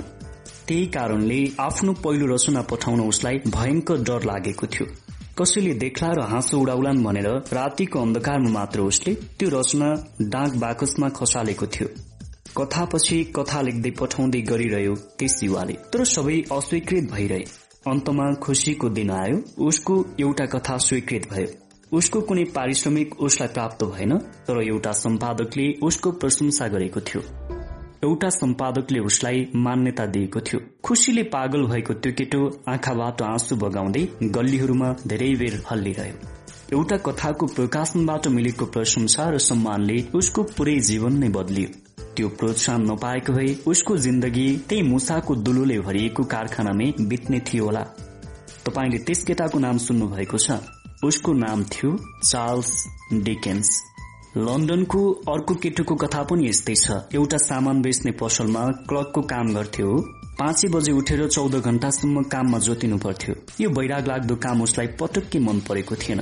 त्यही 0.68 0.86
कारणले 0.86 1.40
आफ्नो 1.60 1.92
पहिलो 2.04 2.34
रचना 2.34 2.62
पठाउन 2.70 3.00
उसलाई 3.00 3.38
भयंकर 3.48 4.02
डर 4.02 4.24
लागेको 4.24 4.66
थियो। 4.66 4.86
कसैले 5.38 5.74
देख्ला 5.74 6.12
र 6.12 6.20
हाँसो 6.30 6.58
उडाउलान् 6.58 7.04
भनेर 7.04 7.28
रातिको 7.52 8.00
अन्धकारमा 8.00 8.50
मात्र 8.50 8.80
उसले 8.80 9.14
त्यो 9.14 9.48
रचना 9.50 9.94
डाक 10.22 10.56
बाकसमा 10.56 11.08
खसालेको 11.08 11.66
थियो। 11.66 11.88
कथापछि 12.58 13.16
कथा 13.36 13.60
लेख्दै 13.62 13.90
पठाउँदै 13.98 14.40
गरिरह्यो 14.50 14.94
त्यस 15.18 15.34
युवाले 15.42 15.74
तर 15.92 16.04
सबै 16.06 16.36
अस्वीकृत 16.52 17.10
भइरहे। 17.12 17.44
अन्तमा 17.86 18.26
खुशीको 18.44 18.88
दिन 18.88 19.10
आयो। 19.12 19.40
उसको 19.64 19.94
एउटा 20.20 20.46
कथा 20.46 20.76
स्वीकृत 20.84 21.28
भयो। 21.32 21.48
उसको 21.92 22.20
कुनै 22.20 22.44
पारिश्रमिक 22.54 23.20
उसलाई 23.20 23.48
प्राप्त 23.48 23.84
भएन 23.84 24.18
तर 24.46 24.62
एउटा 24.62 24.92
सम्पादकले 25.00 25.66
उसको 25.82 26.12
प्रशंसा 26.22 26.68
गरेको 26.68 27.00
थियो। 27.00 27.22
एउटा 28.04 28.28
सम्पादकले 28.30 29.00
उसलाई 29.10 29.46
मान्यता 29.56 30.06
दिएको 30.14 30.40
थियो। 30.40 30.60
खुशीले 30.84 31.22
पागल 31.34 31.66
भएको 31.66 31.94
त्यो 31.94 32.12
केटो 32.12 32.40
आँखाबाट 32.68 33.22
आँसु 33.22 33.56
बगाउँदै 33.56 34.02
गल्लीहरूमा 34.36 34.92
धेरै 35.06 35.34
बेर 35.34 35.62
हल्लिरह्यो। 35.70 36.16
एउटा 36.72 36.96
कथाको 37.06 37.46
प्रकाशनबाट 37.56 38.26
मिलेको 38.36 38.66
प्रशंसा 38.76 39.28
र 39.30 39.38
सम्मानले 39.46 39.98
उसको 40.14 40.42
पुरै 40.56 40.78
जीवन 40.88 41.18
नै 41.18 41.28
बदलियो। 41.36 41.85
त्यो 41.98 42.28
प्रोत्साहन 42.28 42.90
नपाएको 42.90 43.32
भए 43.32 43.56
उसको 43.66 43.96
जिन्दगी 43.96 44.46
त्यही 44.68 44.82
मुसाको 44.82 45.34
दुलोले 45.34 45.78
भरिएको 45.80 46.24
कारखानामै 46.24 46.92
बित्ने 47.00 47.40
थियो 47.48 47.64
होला। 47.64 47.82
तपाईँले 48.66 48.98
त्यस 48.98 49.24
केटाको 49.24 49.58
नाम 49.58 49.78
सुन्नु 49.78 50.06
भएको 50.08 50.38
छ। 50.38 50.60
उसको 51.04 51.32
नाम 51.32 51.64
थियो 51.64 51.90
चार्ल्स 52.24 52.72
डिकेन्स। 53.24 53.70
लन्डनको 54.36 55.00
अर्को 55.28 55.54
केटुको 55.54 55.94
कथा 55.94 56.22
पनि 56.22 56.48
यस्तै 56.48 56.74
छ। 56.74 56.96
एउटा 57.14 57.38
सामान 57.38 57.82
बेच्ने 57.82 58.12
पसलमा 58.20 58.64
क्लर्कको 58.88 59.22
काम 59.32 59.54
गर्थ्यो 59.54 59.92
पाँचै 60.38 60.68
बजे 60.68 60.92
उठेर 60.92 61.26
चौध 61.28 61.54
घण्टासम्म 61.60 62.22
काममा 62.32 62.58
जोतिनु 62.58 62.98
पर्थ्यो 62.98 63.34
यो 63.60 63.68
बैराग 63.70 64.08
लाग्दो 64.08 64.36
काम 64.36 64.62
उसलाई 64.62 64.86
पटक्कै 65.00 65.38
मन 65.38 65.60
परेको 65.68 65.94
थिएन। 65.96 66.20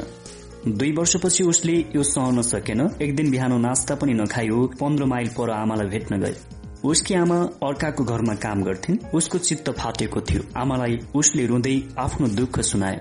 दुई 0.67 0.93
वर्षपछि 0.93 1.45
उसले 1.45 1.73
यो 1.97 2.03
सहन 2.05 2.43
सकेन। 2.43 2.81
एक 3.03 3.15
दिन 3.17 3.31
बिहान 3.31 3.53
नास्ता 3.61 3.95
पनि 3.95 4.13
नखायो 4.15 4.67
पन्ध्र 4.81 5.05
माइल 5.05 5.29
पर 5.29 5.51
आमालाई 5.51 5.89
भेट्न 5.89 6.21
गयो 6.21 6.89
उसकी 6.91 7.15
आमा 7.15 7.37
अर्काको 7.63 8.05
घरमा 8.05 8.35
काम 8.37 8.63
गर्थिन्। 8.63 8.99
उसको 9.15 9.39
चित्त 9.39 9.71
फाटेको 9.71 10.21
थियो। 10.21 10.43
आमालाई 10.57 10.99
उसले 11.15 11.47
रुँदै 11.47 11.77
आफ्नो 11.99 12.29
दुःख 12.37 12.61
सुनायो 12.63 13.01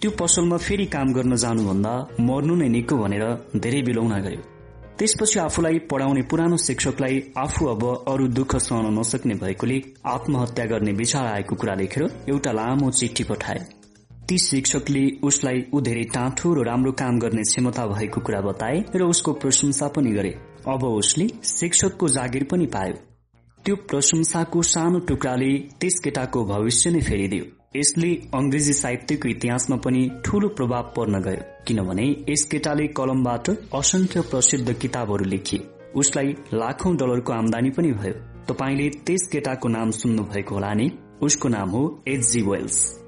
त्यो 0.00 0.10
पसलमा 0.10 0.56
फेरि 0.58 0.86
काम 0.86 1.12
गर्न 1.12 1.36
जानुभन्दा 1.36 1.92
मर्नु 2.20 2.54
नै 2.56 2.68
निको 2.68 2.96
भनेर 2.96 3.24
धेरै 3.56 3.82
बिलौन 3.82 4.20
गयो। 4.22 4.40
त्यसपछि 4.98 5.38
आफूलाई 5.38 5.78
पढाउने 5.90 6.22
पुरानो 6.22 6.56
शिक्षकलाई 6.56 7.22
आफू 7.38 7.66
अब 7.66 7.82
अरू 8.08 8.26
दुःख 8.32 8.56
सहन 8.58 8.98
नसक्ने 8.98 9.34
भएकोले 9.34 9.80
आत्महत्या 10.06 10.64
गर्ने 10.66 10.92
विचार 10.92 11.26
आएको 11.26 11.56
कुरा 11.56 11.74
लेखेर 11.74 12.02
एउटा 12.28 12.52
लामो 12.52 12.90
चिठी 12.90 13.24
पठाए। 13.24 13.64
ती 14.28 14.38
शिक्षकले 14.38 15.00
उसलाई 15.22 15.64
ऊ 15.74 15.80
धेरै 15.80 16.04
टाँठो 16.04 16.54
र 16.54 16.64
राम्रो 16.66 16.92
काम 16.92 17.18
गर्ने 17.18 17.42
क्षमता 17.42 17.86
भएको 17.86 18.20
कुरा 18.20 18.40
बताए 18.40 18.84
र 18.96 19.02
उसको 19.02 19.32
प्रशंसा 19.32 19.88
पनि 19.88 20.10
गरे। 20.10 20.30
अब 20.68 20.84
उसले 20.84 21.28
शिक्षकको 21.44 22.08
जागिर 22.08 22.44
पनि 22.44 22.66
पायो। 22.66 22.94
त्यो 23.64 23.76
प्रशंसाको 23.76 24.62
सानो 24.62 24.98
टुक्राले 24.98 25.52
त्यस 25.80 25.98
केटाको 26.04 26.44
भविष्य 26.44 26.90
नै 26.90 27.00
फेरिदियो। 27.00 27.44
यसले 27.76 28.10
अंग्रेजी 28.34 28.72
साहित्यको 28.72 29.28
इतिहासमा 29.28 29.76
पनि 29.76 30.02
ठूलो 30.24 30.48
प्रभाव 30.48 30.92
पर्न 30.96 31.22
गयो 31.22 31.46
किनभने 31.66 32.10
यस 32.28 32.44
केटाले 32.44 32.86
कलमबाट 32.88 33.50
असंख्य 33.74 34.20
प्रसिद्ध 34.20 34.72
किताबहरू 34.72 35.24
लेखिए। 35.24 35.66
उसलाई 35.94 36.34
लाखौं 36.54 36.96
डलरको 36.96 37.32
आमदानी 37.32 37.70
पनि 37.70 37.92
भयो। 37.92 38.14
तपाईँले 38.48 38.90
त्यस 39.06 39.28
केटाको 39.32 39.68
नाम 39.68 39.90
सुन्नु 39.90 40.22
भएको 40.24 40.54
होला 40.54 40.74
नि? 40.74 40.90
उसको 41.22 41.48
नाम 41.48 41.70
हो 41.70 41.88
एचजी 42.08 42.42
वेल्स। 42.42 43.05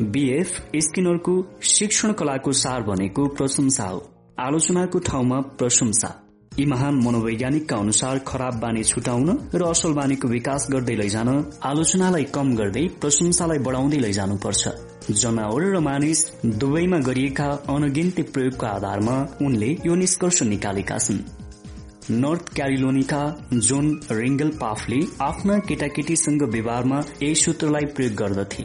बीएफ 0.00 0.50
स्किनरको 0.76 1.34
शिक्षण 1.62 2.12
कलाको 2.12 2.52
सार 2.52 2.82
भनेको 2.82 3.26
प्रशंसा 3.28 3.84
हो। 3.84 3.98
आलोचनाको 4.40 4.98
ठाउँमा 4.98 5.40
प्रशंसा। 5.58 6.10
यी 6.52 6.64
महान 6.66 6.94
मनोवैज्ञानिकका 7.04 7.76
अनुसार 7.76 8.18
खराब 8.26 8.54
बानी 8.60 8.82
छुटाउन 8.84 9.28
र 9.54 9.62
असल 9.64 9.92
बानीको 9.92 10.28
विकास 10.28 10.66
गर्दै 10.72 10.94
लैजान 10.94 11.28
आलोचनालाई 11.62 12.24
कम 12.34 12.54
गर्दै 12.56 12.86
प्रशंसालाई 13.00 13.58
बढ़ाउँदै 13.58 13.98
लैजानुपर्छ। 13.98 14.68
जनावर 15.10 15.62
र 15.74 15.80
मानिस 15.80 16.24
दुवैमा 16.46 16.98
गरिएका 16.98 17.48
अनगिन्ती 17.68 18.22
प्रयोगको 18.32 18.66
आधारमा 18.66 19.16
उनले 19.42 19.70
यो 19.86 19.94
निष्कर्ष 19.94 20.42
निकालेका 20.42 20.98
छन्। 20.98 21.22
नर्थ 22.10 22.54
क्यारिलोनीका 22.54 23.22
जोन 23.54 23.86
रिङ्गल 24.10 24.48
पाफले 24.60 25.00
आफ्ना 25.22 25.58
केटाकेटीसँग 25.68 26.42
व्यवहारमा 26.42 26.98
यही 27.22 27.34
सूत्रलाई 27.34 27.84
प्रयोग 27.96 28.14
गर्दथे। 28.14 28.64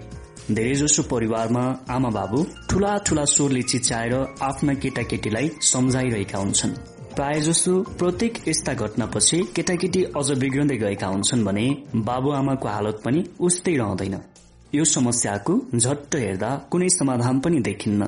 धेरैजसो 0.51 1.03
परिवारमा 1.03 1.61
आमा 1.90 2.10
बाबु 2.10 2.44
ठूला 2.69 2.97
ठूला 2.97 3.24
स्वरले 3.26 3.61
चिच्याएर 3.61 4.13
आफ्ना 4.42 4.74
केटाकेटीलाई 4.74 5.49
सम्झाइरहेका 5.61 6.38
हुन्छन्। 6.38 6.74
प्राय 7.15 7.40
जसो 7.42 7.74
प्रत्येक 7.99 8.38
यस्ता 8.47 8.74
घटनापछि 8.74 9.40
केटाकेटी 9.56 10.03
अझ 10.03 10.31
बिग्रदै 10.40 10.78
गएका 10.78 11.08
हुन्छन् 11.08 11.45
भने 11.45 11.65
बाबुआमाको 11.95 12.67
हालत 12.67 13.01
पनि 13.06 13.24
उस्तै 13.40 13.76
रहँदैन। 13.78 14.15
यो 14.76 14.83
समस्याको 14.85 15.53
झट्ट 15.76 16.15
हेर्दा 16.15 16.56
कुनै 16.72 16.90
समाधान 16.90 17.40
पनि 17.40 17.60
देखिन्न। 17.60 18.08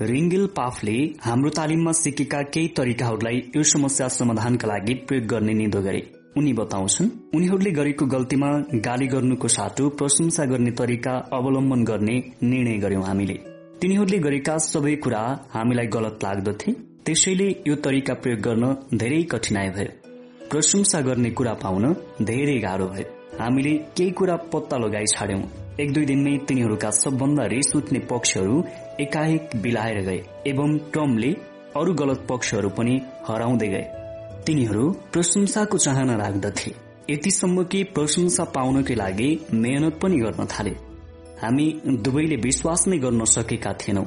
रिङ्गिल 0.00 0.46
पाफले 0.56 0.98
हाम्रो 1.20 1.50
तालिममा 1.50 1.92
सिकेका 1.92 2.42
केही 2.42 2.68
तरिकाहरूलाई 2.68 3.42
यो 3.56 3.62
समस्या 3.62 4.08
समाधानका 4.08 4.68
लागि 4.68 4.94
प्रयोग 5.08 5.26
गर्ने 5.26 5.54
निदो 5.54 5.82
गरे। 5.82 6.02
उनी 6.36 6.52
बताउँछन् 6.52 7.08
उनीहरूले 7.34 7.70
गरेको 7.70 8.06
गल्तीमा 8.06 8.48
गाली 8.86 9.06
गर्नुको 9.06 9.48
साटो 9.48 9.88
प्रशंसा 9.98 10.44
गर्ने 10.44 10.70
तरिका 10.70 11.12
अवलम्बन 11.32 11.84
गर्ने 11.84 12.16
निर्णय 12.42 12.76
गर्यौं 12.78 13.04
हामीले। 13.04 13.36
तिनीहरूले 13.80 14.18
गरेका 14.18 14.56
सबै 14.64 14.94
कुरा 15.04 15.22
हामीलाई 15.52 15.86
गलत 15.96 16.24
लाग्दथे 16.24 16.72
त्यसैले 17.06 17.48
यो 17.68 17.74
तरिका 17.84 18.14
प्रयोग 18.22 18.40
गर्न 18.40 18.64
धेरै 18.94 19.22
कठिनाई 19.32 19.68
भयो। 19.70 19.90
प्रशंसा 20.50 21.00
गर्ने 21.00 21.30
कुरा 21.30 21.54
पाउन 21.62 21.84
धेरै 22.22 22.58
गाह्रो 22.58 22.86
भयो। 22.88 23.08
हामीले 23.40 23.74
केही 23.96 24.10
कुरा 24.10 24.36
पत्ता 24.52 24.76
लगाइ 24.76 25.06
छाड्यौं। 25.14 25.42
एक 25.80 25.92
दुई 25.92 26.04
दिनमै 26.04 26.36
तिनीहरूका 26.48 26.90
सबभन्दा 27.02 27.44
रिस 27.46 27.76
उठ्ने 27.76 27.98
पक्षहरू 28.12 28.62
एकाएक 29.00 29.56
बिलाएर 29.62 30.00
गए 30.04 30.20
एवं 30.46 30.78
ट्रमले 30.92 31.30
अरू 31.76 31.94
गलत 31.94 32.26
पक्षहरू 32.30 32.68
पनि 32.78 32.94
हराउँदै 33.28 33.68
गए। 33.68 33.86
तिनीहरू 34.46 34.90
प्रशंसाको 35.12 35.78
चाहना 35.78 36.14
राख्दथे। 36.16 36.70
यतिसम्म 37.10 37.62
कि 37.62 37.82
प्रशंसा 37.94 38.44
पाउनकै 38.44 38.94
लागि 38.94 39.30
मेहनत 39.54 39.98
पनि 40.02 40.16
गर्न 40.16 40.44
थाले। 40.46 40.70
हामी 41.42 41.66
दुवैले 42.04 42.36
विश्वास 42.36 42.86
नै 42.88 42.98
गर्न 42.98 43.24
सकेका 43.24 43.72
थिएनौं। 43.72 44.04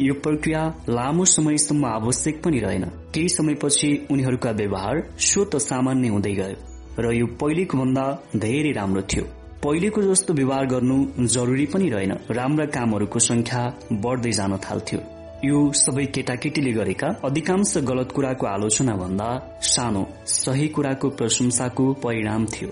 यो 0.00 0.14
प्रक्रिया 0.14 0.60
लामो 0.88 1.24
समयसम्म 1.24 1.84
आवश्यक 1.86 2.42
पनि 2.42 2.58
रहेन। 2.58 2.84
केही 3.14 3.28
समयपछि 3.28 3.90
उनीहरूका 4.10 4.50
व्यवहार 4.50 5.02
स्वत 5.18 5.56
सामान्य 5.62 6.08
हुँदै 6.08 6.34
गयो 6.34 6.56
र 6.98 7.14
यो 7.14 7.26
पहिलेको 7.40 7.78
भन्दा 7.78 8.04
धेरै 8.36 8.72
राम्रो 8.72 9.02
थियो। 9.02 9.24
पहिलेको 9.64 10.02
जस्तो 10.02 10.34
व्यवहार 10.34 10.66
गर्नु 10.66 10.98
जरुरी 11.26 11.66
पनि 11.66 11.88
रहेन। 11.88 12.12
राम्रा 12.30 12.66
कामहरूको 12.76 13.18
संख्या 13.18 13.62
बढ्दै 13.92 14.32
जान 14.32 14.56
थाल्थ्यो। 14.58 15.00
यो 15.44 15.60
सबै 15.74 16.04
केटाकेटीले 16.14 16.72
गरेका 16.72 17.08
अधिकांश 17.24 17.70
गलत 17.86 18.12
कुराको 18.16 18.46
आलोचना 18.46 18.92
भन्दा 18.96 19.28
सानो 19.68 20.02
सही 20.32 20.66
कुराको 20.76 21.08
प्रशंसाको 21.18 21.86
परिणाम 22.04 22.44
थियो। 22.46 22.68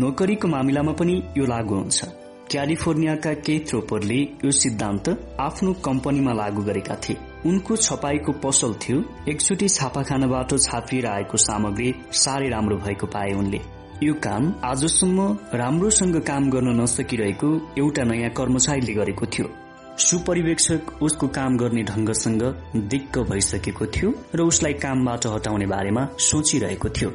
नोकरीको 0.00 0.48
मामिलामा 0.48 0.92
पनि 0.92 1.14
यो 1.38 1.44
लागू 1.52 1.74
हुन्छ। 1.74 2.08
क्यालिफोर्नियाका 2.50 3.32
केही 3.46 3.64
थ्रोपरले 3.68 4.18
यो 4.44 4.50
सिद्धान्त 4.60 5.08
आफ्नो 5.40 5.72
कम्पनीमा 5.86 6.32
लागू 6.32 6.62
गरेका 6.62 6.96
थिए। 7.04 7.16
उनको 7.48 7.76
छपाईको 7.86 8.32
पसल 8.44 8.74
थियो 8.82 8.98
एकचोटि 9.28 9.68
छापाखानाबाट 9.68 10.54
छापिएर 10.66 11.06
आएको 11.06 11.36
सामग्री 11.46 11.88
साह्रै 12.24 12.48
राम्रो 12.48 12.76
भएको 12.84 13.06
पाए 13.16 13.32
उनले। 13.40 13.60
यो 14.02 14.14
काम 14.20 14.52
आजसम्म 14.64 15.18
राम्रोसँग 15.54 16.20
काम 16.28 16.50
गर्न 16.50 16.80
नसकिरहेको 16.82 17.56
एउटा 17.78 18.04
नयाँ 18.04 18.30
कर्मचारीले 18.36 19.00
गरेको 19.00 19.26
थियो। 19.32 19.48
सुपरिवेक्षक 20.02 21.02
उसको 21.02 21.26
काम 21.28 21.56
गर्ने 21.56 21.82
ढंगसँग 21.82 22.42
दिक्क 22.90 23.18
भइसकेको 23.30 23.86
थियो 23.86 24.12
र 24.34 24.42
उसलाई 24.42 24.72
कामबाट 24.82 25.26
हटाउने 25.26 25.66
बारेमा 25.66 26.06
सोचिरहेको 26.18 26.88
थियो। 26.88 27.10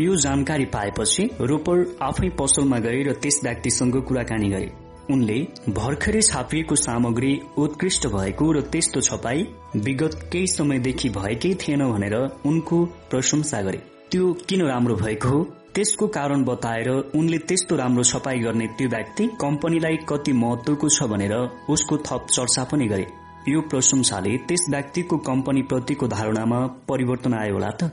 यो 0.00 0.14
जानकारी 0.16 0.64
पाएपछि 0.64 1.28
रोपर 1.40 1.84
आफै 2.02 2.28
पसलमा 2.38 2.78
गए 2.78 3.02
र 3.02 3.12
त्यस 3.12 3.40
व्यक्तिसँग 3.44 4.00
कुराकानी 4.08 4.48
गरे। 4.48 4.72
उनले 5.10 5.38
भर्खरै 5.68 6.22
छापिएको 6.22 6.74
सामग्री 6.78 7.32
उत्कृष्ट 7.58 8.06
भएको 8.06 8.52
र 8.52 8.60
त्यस्तो 8.72 9.00
छपाई 9.00 9.46
विगत 9.76 10.18
केही 10.32 10.46
समयदेखि 10.46 11.08
भएकै 11.10 11.54
थिएन 11.60 11.88
भनेर 11.92 12.16
उनको 12.46 12.84
प्रशंसा 13.10 13.60
गरे। 13.62 13.82
त्यो 14.10 14.32
किन 14.48 14.66
राम्रो 14.66 14.94
भएको 14.96 15.28
हो? 15.28 15.40
त्यसको 15.74 16.06
कारण 16.14 16.42
बताएर 16.44 16.88
उनले 16.90 17.38
त्यस्तो 17.48 17.76
राम्रो 17.76 18.02
छपाई 18.04 18.38
गर्ने 18.38 18.66
त्यो 18.78 18.88
व्यक्ति 18.88 19.26
कम्पनीलाई 19.40 19.96
कति 20.08 20.32
महत्वको 20.34 20.88
छ 20.88 21.08
भनेर 21.10 21.34
उसको 21.70 21.96
थप 22.06 22.26
चर्चा 22.30 22.64
पनि 22.72 22.86
गरे। 22.88 23.06
यो 23.48 23.60
प्रशंसाले 23.70 24.36
त्यस 24.48 24.66
व्यक्तिको 24.70 25.16
कम्पनी 25.28 25.62
प्रतिको 25.70 26.08
धारणामा 26.08 26.58
परिवर्तन 26.88 27.34
आयो 27.34 27.54
होला 27.54 27.70
त। 27.82 27.90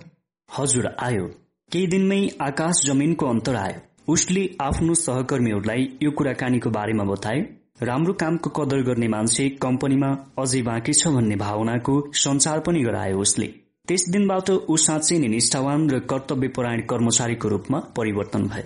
हजुर 0.50 0.88
आयो। 1.00 1.28
केही 1.72 1.88
दिनमै 1.88 2.20
आकाश 2.42 2.82
जमिनको 2.86 3.26
अन्तर 3.26 3.56
आयो। 3.58 3.80
उसले 4.14 4.44
आफ्नो 4.62 4.94
सहकर्मीहरूलाई 4.96 5.88
यो 6.04 6.12
कुराकानीको 6.18 6.70
बारेमा 6.72 7.04
बताए 7.04 7.46
राम्रो 7.84 8.14
कामको 8.22 8.50
कदर 8.58 8.82
गर्ने 8.84 9.08
मान्छे 9.08 9.50
कम्पनीमा 9.62 10.12
अझै 10.40 10.62
बाँकी 10.64 10.94
छ 10.94 11.16
भन्ने 11.16 11.36
भावनाको 11.38 11.96
संचार 12.18 12.60
पनि 12.68 12.84
गरायो 12.84 13.20
उसले। 13.22 13.54
त्यस 13.88 14.04
दिनबाट 14.10 14.50
ऊ 14.52 14.76
साँच्चै 14.78 15.18
नै 15.18 15.28
निष्ठावान 15.28 15.90
र 15.90 16.00
कर्तव्यपरायण 16.12 16.82
कर्मचारीको 16.82 17.48
रूपमा 17.50 17.80
परिवर्तन 17.98 18.48
भए। 18.48 18.64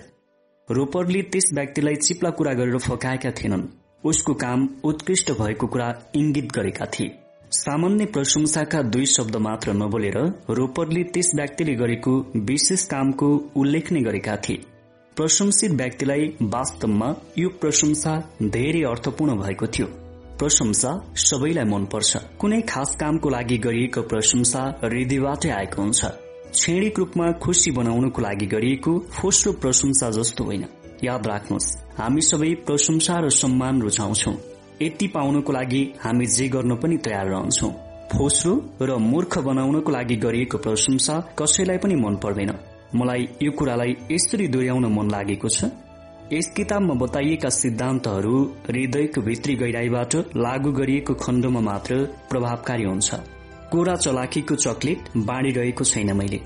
रोपरले 0.68 1.20
त्यस 1.22 1.46
व्यक्तिलाई 1.54 1.96
चिप्ला 1.96 2.30
कुरा 2.30 2.52
गरेर 2.52 2.78
फकाएका 2.78 3.30
थिएनन्। 3.30 3.62
उसको 4.04 4.34
काम 4.34 4.68
उत्कृष्ट 4.84 5.30
भएको 5.32 5.66
कुरा 5.66 5.88
इंगित 6.14 6.50
गरेका 6.52 6.86
थिए। 6.86 7.14
सामान्य 7.52 8.04
प्रशंसाका 8.06 8.82
दुई 8.82 9.06
शब्द 9.06 9.36
मात्र 9.36 9.72
नबोलेर 9.74 10.18
रोपरले 10.50 11.04
त्यस 11.04 11.30
व्यक्तिले 11.34 11.74
गरेको 11.74 12.18
विशेष 12.42 12.86
कामको 12.86 13.32
उल्लेख 13.56 13.92
नै 13.92 14.02
गरेका 14.02 14.36
थिए। 14.36 14.64
प्रशंसित 15.16 15.70
व्यक्तिलाई 15.72 16.28
वास्तवमा 16.50 17.14
यो 17.38 17.48
प्रशंसा 17.60 18.20
धेरै 18.42 18.82
अर्थपूर्ण 18.82 19.42
भएको 19.42 19.66
थियो। 19.66 20.01
प्रशंसा 20.38 20.90
सबैलाई 21.22 21.64
मनपर्छ। 21.64 22.10
कुनै 22.40 22.60
खास 22.68 22.96
कामको 23.00 23.28
लागि 23.30 23.58
गरिएको 23.58 24.02
प्रशंसा 24.02 24.62
हृदयबाटै 24.82 25.50
आएको 25.50 25.82
हुन्छ। 25.82 26.00
क्षणिक 26.52 26.98
रूपमा 26.98 27.26
खुसी 27.42 27.70
बनाउनको 27.70 28.22
लागि 28.22 28.46
गरिएको 28.46 28.92
फोस्रो 29.12 29.52
प्रशंसा 29.62 30.10
जस्तो 30.10 30.44
होइन। 30.44 30.64
याद 31.04 31.26
राख्नुहोस् 31.26 31.68
हामी 31.98 32.22
सबै 32.22 32.50
प्रशंसा 32.66 33.14
र 33.20 33.28
सम्मान 33.32 33.80
रुचाउँछौ 33.82 34.32
यति 34.82 35.06
पाउनको 35.14 35.52
लागि 35.52 35.82
हामी 36.00 36.26
जे 36.26 36.48
गर्न 36.48 36.76
पनि 36.76 36.96
तयार 36.96 37.26
रहन्छौ। 37.28 37.68
फोस्रो 38.12 38.54
र 38.82 38.96
मूर्ख 39.00 39.38
बनाउनको 39.38 39.92
लागि 39.92 40.16
गरिएको 40.16 40.58
प्रशंसा 40.58 41.14
कसैलाई 41.38 41.78
पनि 41.78 41.94
मन 41.94 42.16
पर्दैन 42.16 42.52
मलाई 42.94 43.22
यो 43.42 43.50
कुरालाई 43.52 43.92
यसरी 44.10 44.46
दोहोऱ्याउन 44.48 44.86
मन 44.92 45.06
लागेको 45.10 45.48
छ। 45.48 45.64
यस 46.32 46.46
किताबमा 46.56 46.94
बताइएका 46.94 47.48
सिद्धान्तहरू 47.48 48.36
हृदयको 48.66 49.20
भित्री 49.20 49.54
गहिराईबाट 49.54 50.14
लागू 50.36 50.70
गरिएको 50.72 51.14
खण्डमा 51.14 51.60
मात्र 51.60 51.96
प्रभावकारी 52.30 52.84
हुन्छ। 52.84 53.14
कोरा 53.72 53.94
चलाखीको 53.94 54.54
चकलेट 54.54 55.10
बाँडिरहेको 55.28 55.84
छैन 55.84 56.12
मैले। 56.16 56.40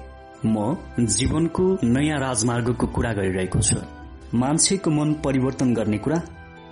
म 0.46 0.74
जीवनको 1.16 1.66
नयाँ 1.84 2.18
राजमार्गको 2.20 2.86
कुरा 2.86 3.12
गरिरहेको 3.12 3.60
छु। 3.60 3.78
मान्छेको 4.34 4.90
मन 4.90 5.12
परिवर्तन 5.24 5.74
गर्ने 5.74 5.98
कुरा? 5.98 6.18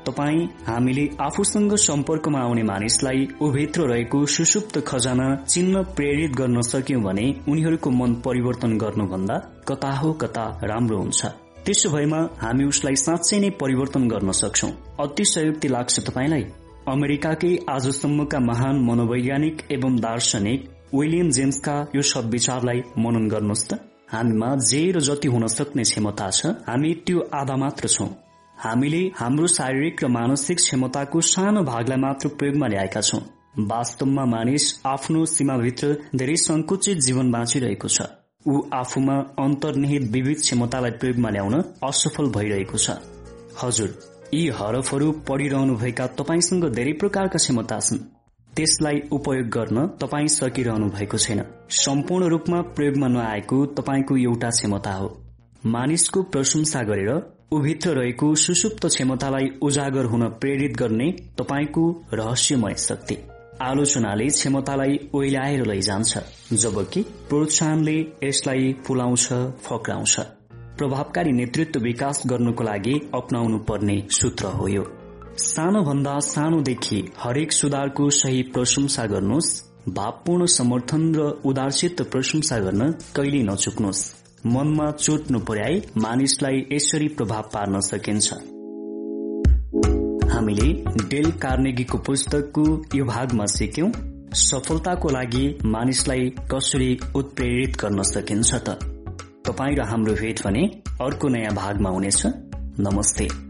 तपाई 0.07 0.49
हामीले 0.67 1.07
आफूसँग 1.21 1.77
सम्पर्कमा 1.85 2.41
आउने 2.41 2.63
मानिसलाई 2.73 3.29
उभित्र 3.41 3.89
रहेको 3.93 4.25
सुसुप्त 4.27 4.81
खजाना 4.89 5.29
चिन्न 5.45 5.83
प्रेरित 5.95 6.37
गर्न 6.37 6.61
सक्यौं 6.73 7.03
भने 7.03 7.31
उनीहरूको 7.49 7.91
मन 7.91 8.21
परिवर्तन 8.27 8.77
गर्नुभन्दा 8.79 9.39
कता 9.69 9.93
हो 9.93 10.13
कता 10.25 10.51
राम्रो 10.65 10.99
हुन्छ। 10.99 11.25
त्यसो 11.67 11.91
भएमा 11.91 12.19
हामी 12.41 12.65
उसलाई 12.65 12.97
साँच्चै 12.97 13.39
नै 13.41 13.51
परिवर्तन 13.61 14.09
गर्न 14.09 14.33
सक्छौ। 14.33 14.69
अतिशयोक्ति 15.01 15.69
लाग्छ 15.69 16.01
तपाईँलाई? 16.01 16.45
अमेरिकाकै 16.89 17.53
आजसम्मका 17.69 18.39
महान 18.41 18.81
मनोवैज्ञानिक 18.85 19.63
एवं 19.73 19.97
दार्शनिक 20.01 20.69
विलियम 20.95 21.31
जेम्सका 21.31 21.77
यो 21.95 22.03
सब 22.03 22.29
विचारलाई 22.31 22.83
मनन 22.99 23.29
गर्नुहोस् 23.29 23.69
त। 23.69 23.81
हामीमा 24.13 24.51
जे 24.71 24.81
र 24.93 25.01
जति 25.01 25.29
हुन 25.29 25.47
सक्ने 25.49 25.83
क्षमता 25.83 26.29
छ 26.31 26.53
हामी 26.69 26.93
त्यो 27.07 27.21
आधा 27.35 27.57
मात्र 27.57 27.89
छौं। 27.89 28.09
हामीले 28.57 29.01
हाम्रो 29.17 29.47
शारीरिक 29.55 30.05
र 30.05 30.09
मानसिक 30.09 30.59
क्षमताको 30.59 31.21
सानो 31.29 31.63
भागलाई 31.65 31.99
मात्र 31.99 32.29
प्रयोगमा 32.39 32.67
ल्याएका 32.67 33.01
छौं। 33.01 33.23
वास्तवमा 33.65 34.25
मानिस 34.27 34.65
आफ्नो 34.87 35.25
सीमाभित्र 35.27 35.89
धेरै 36.15 36.37
संकुचित 36.45 36.99
जीवन 36.99 37.31
बाँचिरहेको 37.31 37.89
छ। 37.89 38.03
ऊ 38.47 38.61
आफूमा 38.73 39.15
अन्तर्निहित 39.39 40.11
विविध 40.13 40.37
क्षमतालाई 40.37 40.91
प्रयोगमा 40.91 41.31
ल्याउन 41.31 41.55
असफल 41.85 42.27
भइरहेको 42.31 42.79
छ। 42.79 42.97
हजुर 43.63 43.91
यी 44.35 44.49
हरफहरू 44.49 45.11
पढिरहनुभएका 45.29 46.07
तपाईँसँग 46.19 46.65
धेरै 46.75 46.93
प्रकारका 46.93 47.39
क्षमता 47.39 47.79
छन्। 47.81 47.99
त्यसलाई 48.53 49.01
उपयोग 49.13 49.49
गर्न 49.49 49.87
तपाईँ 50.01 50.29
सकिरहनु 50.29 50.89
भएको 50.89 51.19
छैन। 51.19 51.43
सम्पूर्ण 51.71 52.29
रूपमा 52.29 52.61
प्रयोगमा 52.77 53.09
नआएको 53.09 53.67
तपाईँको 53.79 54.17
एउटा 54.17 54.51
क्षमता 54.51 54.93
हो। 54.93 55.09
मानिसको 55.67 56.23
प्रशंसा 56.23 56.83
गरेर 56.83 57.11
उभित्र 57.53 57.91
रहेको 57.91 58.35
सुसुप्त 58.35 58.87
क्षमतालाई 58.87 59.49
उजागर 59.63 60.05
हुन 60.05 60.29
प्रेरित 60.41 60.77
गर्ने 60.77 61.11
तपाईँको 61.39 61.85
रहस्यमय 62.13 62.75
शक्ति। 62.79 63.17
आलोचनाले 63.63 64.27
क्षमतालाई 64.27 64.99
ओइलाएर 65.15 65.65
लैजान्छ 65.67 66.19
जबकि 66.53 67.03
प्रोत्साहनले 67.29 67.99
यसलाई 68.25 68.73
फुलाउँछ 68.87 69.27
फक्राउँछ। 69.65 70.19
प्रभावकारी 70.79 71.33
नेतृत्व 71.33 71.81
विकास 71.81 72.23
गर्नको 72.27 72.65
लागि 72.65 72.95
अप्नाउनु 73.15 73.59
पर्ने 73.59 73.97
सूत्र 74.11 74.47
हो 74.47 74.69
यो। 74.69 74.85
सानो 75.39 75.83
भन्दा 75.83 76.19
सानोदेखि 76.21 76.99
हरेक 77.19 77.53
सुधारको 77.53 78.11
सही 78.11 78.43
प्रशंसा 78.43 79.07
गर्नुहोस् 79.07 79.53
भावपूर्ण 79.89 80.47
समर्थन 80.47 81.15
र 81.15 81.31
उदारचित 81.45 82.03
प्रशंसा 82.03 82.59
गर्न 82.59 82.91
कहिले 83.17 83.43
नचुक्नुहोस्। 83.43 84.03
मनमा 84.47 84.91
चोट 84.91 85.31
नपुर्याई 85.33 85.83
मानिसलाई 85.97 86.67
यसरी 86.73 87.09
प्रभाव 87.09 87.51
पार्न 87.55 87.81
सकिन्छ। 87.81 88.54
हामीले 90.35 90.85
डेल 91.09 91.31
कार्नेगीको 91.31 91.99
पुस्तकको 91.99 92.85
यो 92.95 93.05
भागमा 93.05 93.47
सिक्यौं। 93.47 93.91
सफलताको 94.33 95.09
लागि 95.09 95.59
मानिसलाई 95.65 96.31
कसरी 96.31 96.99
उत्प्रेरित 97.15 97.77
गर्न 97.77 98.03
सकिन्छ 98.03 98.55
त? 98.55 98.69
तपाईँ 99.47 99.77
र 99.77 99.83
हाम्रो 99.83 100.15
भेट 100.15 100.45
भने 100.45 100.67
अर्को 101.01 101.29
नयाँ 101.29 101.55
भागमा 101.55 101.91
हुनेछ। 101.91 102.27
नमस्ते। 102.81 103.44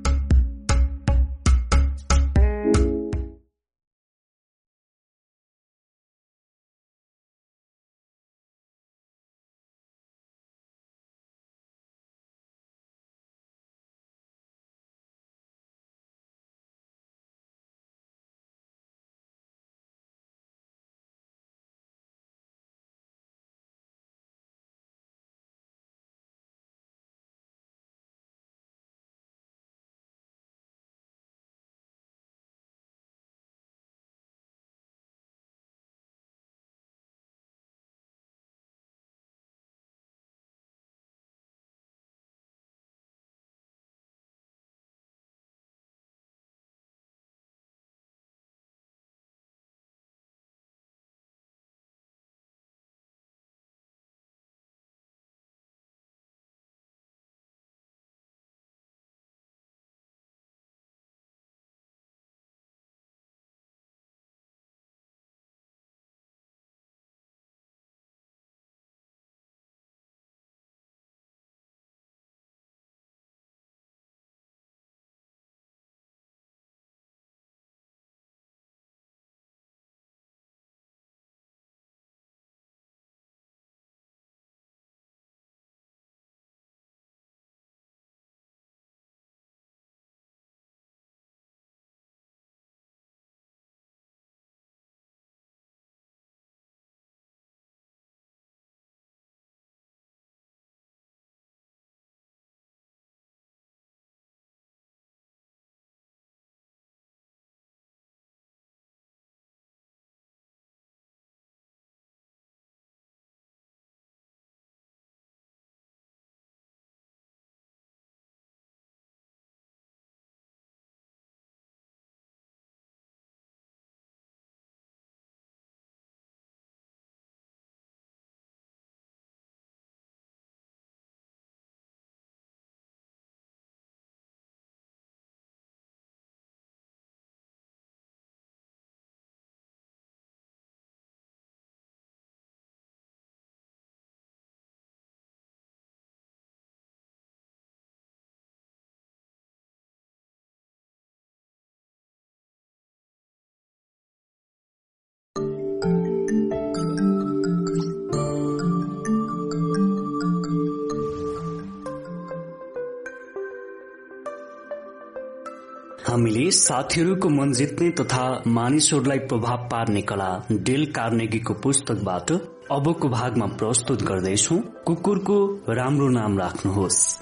साथीहरूको 166.55 167.29
मन 167.29 167.53
जित्ने 167.53 167.91
तथा 167.91 168.43
मानिसहरूलाई 168.47 169.19
प्रभाव 169.19 169.57
पार्ने 169.57 170.03
कला 170.03 170.47
डेल 170.53 170.87
कार्नेगीको 170.93 171.55
पुस्तकबाट 171.55 172.33
अबको 172.71 173.09
भागमा 173.09 173.47
प्रस्तुत 173.47 174.03
गर्दैछौ। 174.03 174.57
कुकुरको 174.87 175.39
राम्रो 175.69 176.09
नाम 176.09 176.39
राख्नुहोस्। 176.39 177.19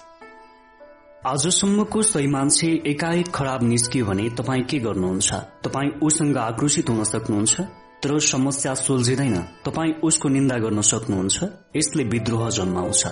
आजसम्मको 1.27 2.03
सही 2.03 2.27
मान्छे 2.27 2.83
एकाएक 2.87 3.29
खराब 3.29 3.63
निस्कियो 3.63 4.07
भने 4.07 4.31
तपाईँ 4.31 4.65
के 4.65 4.79
गर्नुहुन्छ? 4.79 5.35
तपाईँ 5.65 5.91
उसँग 6.03 6.37
आक्रोशित 6.37 6.89
हुन 6.89 7.05
सक्नुहुन्छ? 7.05 7.61
तर 8.03 8.19
समस्या 8.19 8.75
सुल्झिँदैन। 8.75 9.37
तपाईँ 9.65 9.93
उसको 10.05 10.29
निन्दा 10.29 10.59
गर्न 10.59 10.81
सक्नुहुन्छ। 10.81 11.45
यसले 11.77 12.05
विद्रोह 12.05 12.49
जन्माउँछ। 12.51 13.07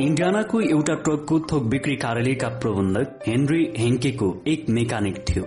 इन्डियानाको 0.00 0.60
एउटा 0.60 0.94
ट्रकको 0.94 1.38
थोक 1.40 1.62
बिक्री 1.62 1.96
कार्यालयका 1.96 2.48
प्रबन्धक 2.48 3.18
हेनरी 3.26 3.72
हेन्केको 3.76 4.26
एक 4.46 4.68
मेकानिक 4.68 5.16
थियो। 5.28 5.44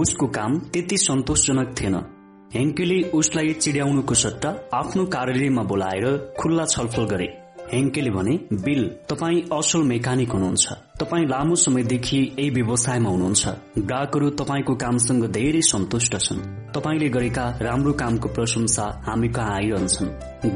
उसको 0.00 0.26
काम 0.26 0.58
त्यति 0.72 0.96
सन्तोषजनक 0.96 1.74
थिएन। 1.80 1.94
हेन्केले 2.54 3.00
उसलाई 3.10 3.52
चिड्याउनुको 3.52 4.14
सट्टा 4.14 4.50
आफ्नो 4.74 5.04
कार्यालयमा 5.06 5.62
बोलाएर 5.62 6.34
खुल्ला 6.40 6.64
छलफल 6.64 7.04
गरे। 7.04 7.28
हेन्केले 7.72 8.10
भने 8.10 8.34
बिल 8.52 8.82
तपाईँ 9.08 9.40
असल 9.52 9.82
मेकानिक 9.82 10.30
हुनुहुन्छ। 10.30 10.72
तपाईँ 11.00 11.26
लामो 11.26 11.54
समयदेखि 11.54 12.18
यही 12.38 12.50
व्यवसायमा 12.50 13.10
हुनुहुन्छ। 13.10 13.48
ग्राहकहरू 13.78 14.30
तपाईँको 14.30 14.74
कामसँग 14.74 15.24
धेरै 15.26 15.60
सन्तुष्ट 15.60 16.16
छन्। 16.16 16.40
तपाईँले 16.74 17.08
गरेका 17.08 17.44
राम्रो 17.60 17.92
कामको 17.92 18.28
प्रशंसा 18.28 18.84
हामी 19.06 19.28
कहाँ 19.28 19.54
आइरहन्छन्। 19.56 20.08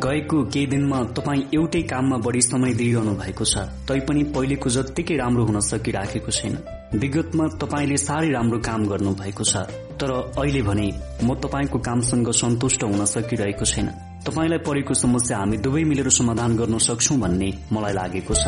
गएको 0.04 0.42
केही 0.44 0.66
दिनमा 0.66 1.02
तपाईँ 1.16 1.42
एउटै 1.54 1.82
काममा 1.82 2.16
बढी 2.16 2.40
समय 2.40 2.74
दिइरहनु 2.74 3.12
भएको 3.14 3.44
छ। 3.44 3.56
तैपनि 3.88 4.22
पहिलेको 4.24 4.70
जत्तिकै 4.70 5.16
राम्रो 5.16 5.44
हुन 5.44 5.60
सकिराखेको 5.60 6.30
छैन। 6.30 6.58
विगतमा 6.94 7.46
तपाईँले 7.62 7.96
साह्रै 7.96 8.30
राम्रो 8.30 8.58
काम 8.58 8.86
गर्नु 8.86 9.14
भएको 9.14 9.44
छ। 9.44 9.56
तर 9.98 10.10
अहिले 10.12 10.62
भने 10.62 10.86
म 11.24 11.34
तपाईँको 11.34 11.78
कामसँग 11.78 12.30
सन्तुष्ट 12.30 12.84
हुन 12.84 13.04
सकिरहेको 13.04 13.64
छैन। 13.64 14.07
तपाईँलाई 14.26 14.58
परेको 14.66 14.94
समस्या 14.94 15.38
हामी 15.38 15.56
दुवै 15.56 15.82
मिलेर 15.84 16.08
समाधान 16.10 16.56
गर्न 16.56 16.78
सक्छौ 16.78 17.16
भन्ने 17.16 17.50
मलाई 17.72 17.92
लागेको 17.92 18.34
छ। 18.34 18.44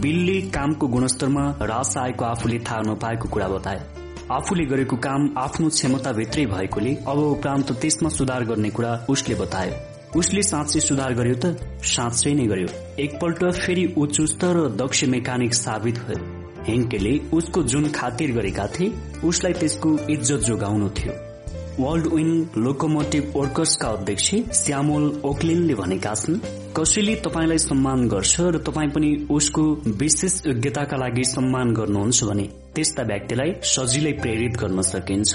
बिलले 0.00 0.40
कामको 0.54 0.86
गुणस्तरमा 0.86 1.44
रास 1.62 1.96
आएको 1.98 2.24
आफूले 2.24 2.58
थाहा 2.58 2.80
नपाएको 2.86 3.28
कुरा 3.28 3.48
बताए। 3.48 3.80
आफूले 4.30 4.64
गरेको 4.64 4.96
काम 4.96 5.28
आफ्नो 5.38 5.68
क्षमताभित्रै 5.68 6.44
भएकोले 6.46 6.92
अब 7.06 7.18
उपरान्त 7.18 7.72
त्यसमा 7.80 8.08
सुधार 8.08 8.44
गर्ने 8.44 8.70
कुरा 8.70 8.92
उसले 9.10 9.34
बतायो। 9.34 9.74
उसले 10.18 10.42
साँच्चै 10.42 10.80
सुधार 10.80 11.14
गर्यो 11.14 11.34
त 11.34 11.44
साँच्चै 11.86 12.34
नै 12.34 12.46
गर्यो। 12.46 12.68
एकपल्ट 12.98 13.42
फेरि 13.54 13.84
ऊ 13.96 14.06
चुस्त 14.06 14.44
र 14.44 14.68
दक्ष 14.76 15.04
मेकानिक 15.06 15.54
साबित 15.54 15.98
भयो। 16.06 16.22
हेन्केले 16.68 17.14
उसको 17.32 17.62
जुन 17.62 17.90
खातिर 17.90 18.32
गरेका 18.32 18.66
थिए 18.66 18.94
उसलाई 19.24 19.52
त्यसको 19.52 19.90
इज्जत 20.10 20.40
जोगाउनु 20.46 20.88
थियो। 20.90 21.29
वर्ल्ड 21.80 22.06
विन 22.14 22.30
लोकोमोटिभ 22.58 23.32
वर्कर्सका 23.36 23.88
अध्यक्ष 23.88 24.34
श्यामोल 24.54 25.04
ओक्लिनले 25.24 25.74
भनेका 25.74 26.12
छन् 26.14 26.36
कसैले 26.76 27.14
तपाईँलाई 27.26 27.58
सम्मान 27.58 28.06
गर्छ 28.08 28.40
र 28.40 28.58
तपाईँ 28.66 28.90
पनि 28.94 29.10
उसको 29.30 29.62
विशेष 30.02 30.34
योग्यताका 30.46 30.96
लागि 30.96 31.24
सम्मान 31.26 31.72
गर्नुहुन्छ 31.74 32.24
भने 32.24 32.46
त्यस्ता 32.74 33.02
व्यक्तिलाई 33.12 33.54
सजिलै 33.72 34.12
प्रेरित 34.20 34.60
गर्न 34.60 34.82
सकिन्छ। 34.90 35.32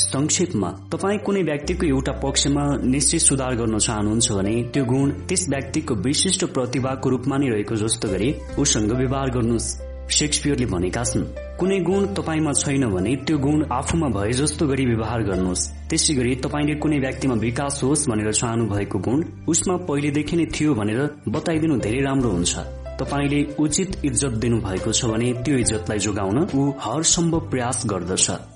संक्षेपमा 0.00 0.70
तपाईँ 0.92 1.18
कुनै 1.26 1.42
व्यक्तिको 1.42 1.86
एउटा 1.86 2.12
पक्षमा 2.22 2.64
निश्चित 2.84 3.20
सुधार 3.20 3.54
गर्न 3.56 3.78
चाहनुहुन्छ 3.78 4.32
भने 4.32 4.54
त्यो 4.72 4.84
गुण 4.84 5.10
त्यस 5.28 5.48
व्यक्तिको 5.48 5.94
विशिष्ट 6.06 6.44
प्रतिभाको 6.56 7.10
रूपमा 7.10 7.36
नै 7.38 7.48
रहेको 7.54 7.76
जस्तो 7.84 8.08
गरी 8.08 8.34
उसँग 8.60 8.92
व्यवहार 9.00 9.30
गर्नुहोस्। 9.36 9.76
सेक्सपियरले 10.18 10.66
भनेका 10.66 11.02
छन् 11.04 11.24
कुनै 11.60 11.78
गुण 11.84 12.04
तपाईँमा 12.16 12.52
छैन 12.56 12.84
भने 12.88 13.10
त्यो 13.28 13.36
गुण 13.38 13.64
आफूमा 13.68 14.08
भए 14.08 14.32
जस्तो 14.32 14.66
गरी 14.66 14.84
व्यवहार 14.86 15.22
गर्नुहोस्। 15.22 15.64
त्यसै 15.90 16.14
गरी 16.16 16.34
तपाईँले 16.44 16.74
कुनै 16.80 16.98
व्यक्तिमा 17.04 17.34
विकास 17.36 17.80
होस् 17.84 18.08
भनेर 18.08 18.32
चाहनु 18.32 18.64
भएको 18.64 18.98
गुण 18.98 19.18
उसमा 19.44 19.76
पहिलेदेखि 19.88 20.36
नै 20.36 20.46
थियो 20.56 20.74
भनेर 20.74 21.00
बताइदिनु 21.28 21.76
धेरै 21.84 22.00
राम्रो 22.00 22.30
हुन्छ। 22.32 22.52
तपाईँले 23.00 23.40
उचित 23.60 23.90
इज्जत 24.08 24.34
दिनु 24.40 24.56
भएको 24.64 24.92
छ 24.92 25.04
भने 25.12 25.28
त्यो 25.44 25.56
इज्जतलाई 25.64 25.98
जोगाउन 26.00 26.38
ऊ 26.48 26.62
हर 26.80 27.02
सम्भव 27.12 27.40
प्रयास 27.52 27.78
गर्दछ। 27.92 28.49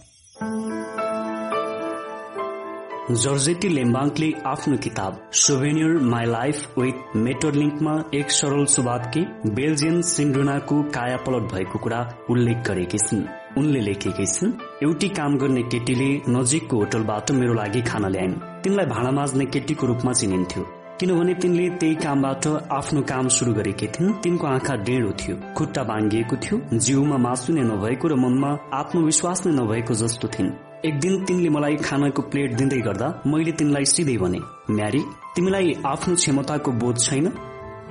जर्जेटी 3.10 3.69
लेम्बाङ्कले 3.69 4.31
आफ्नो 4.47 4.76
किताब 4.76 5.17
सोभेनियर 5.38 5.99
माई 6.12 6.26
लाइफ 6.26 6.78
विथ 6.78 7.17
मेटरलिङ्कमा 7.17 7.92
एक 8.15 8.31
सरल 8.31 8.65
सुवादकी 8.74 9.24
बेल्जियन 9.56 10.01
सिन्ड्रोनाको 10.03 10.81
कायापलट 10.94 11.53
भएको 11.53 11.78
कुरा 11.78 12.01
उल्लेख 12.31 12.65
गरेकी 12.67 12.99
छिन्। 12.99 13.22
उनले 13.58 13.81
लेखेकी 13.81 14.26
छिन् 14.26 14.53
एउटी 14.83 15.08
काम 15.20 15.37
गर्ने 15.38 15.62
केटीले 15.69 16.08
नजिकको 16.33 16.76
होटलबाट 16.76 17.31
मेरो 17.31 17.54
लागि 17.54 17.83
खाना 17.83 18.08
ल्याइन्। 18.08 18.40
तिनलाई 18.65 18.87
भाँडा 18.87 19.10
माझ्ने 19.20 19.44
केटीको 19.53 19.87
रूपमा 19.87 20.12
चिनिन्थ्यो। 20.12 20.67
किनभने 21.01 21.35
तिनले 21.35 21.70
त्यही 21.76 21.94
कामबाट 22.01 22.47
आफ्नो 22.72 23.03
काम 23.12 23.28
शुरू 23.37 23.53
गरेकी 23.53 23.87
थिइन्। 23.94 24.12
तिनको 24.22 24.47
आँखा 24.47 24.74
डेढो 24.88 25.12
थियो 25.20 25.37
खुट्टा 25.56 25.83
बाङ्गिएको 25.90 26.37
थियो 26.37 26.56
जिउमा 26.78 27.17
मासु 27.26 27.53
नै 27.53 27.62
नभएको 27.72 28.08
र 28.08 28.15
मनमा 28.24 28.58
आत्मविश्वास 28.81 29.47
नै 29.47 29.53
नभएको 29.60 29.94
जस्तो 29.94 30.28
थिइन्। 30.28 30.56
एक 30.84 30.99
दिन 31.00 31.24
तिनले 31.24 31.49
मलाई 31.49 31.76
खानाको 31.81 32.22
प्लेट 32.22 32.56
दिँदै 32.56 32.78
गर्दा 32.84 33.06
मैले 33.26 33.52
तिनलाई 33.58 33.84
सिधै 33.88 34.17
भने 34.20 34.40
म्यारी 34.70 35.00
तिमीलाई 35.36 35.72
आफ्नो 35.86 36.15
क्षमताको 36.15 36.70
बोध 36.83 36.97
छैन? 37.00 37.26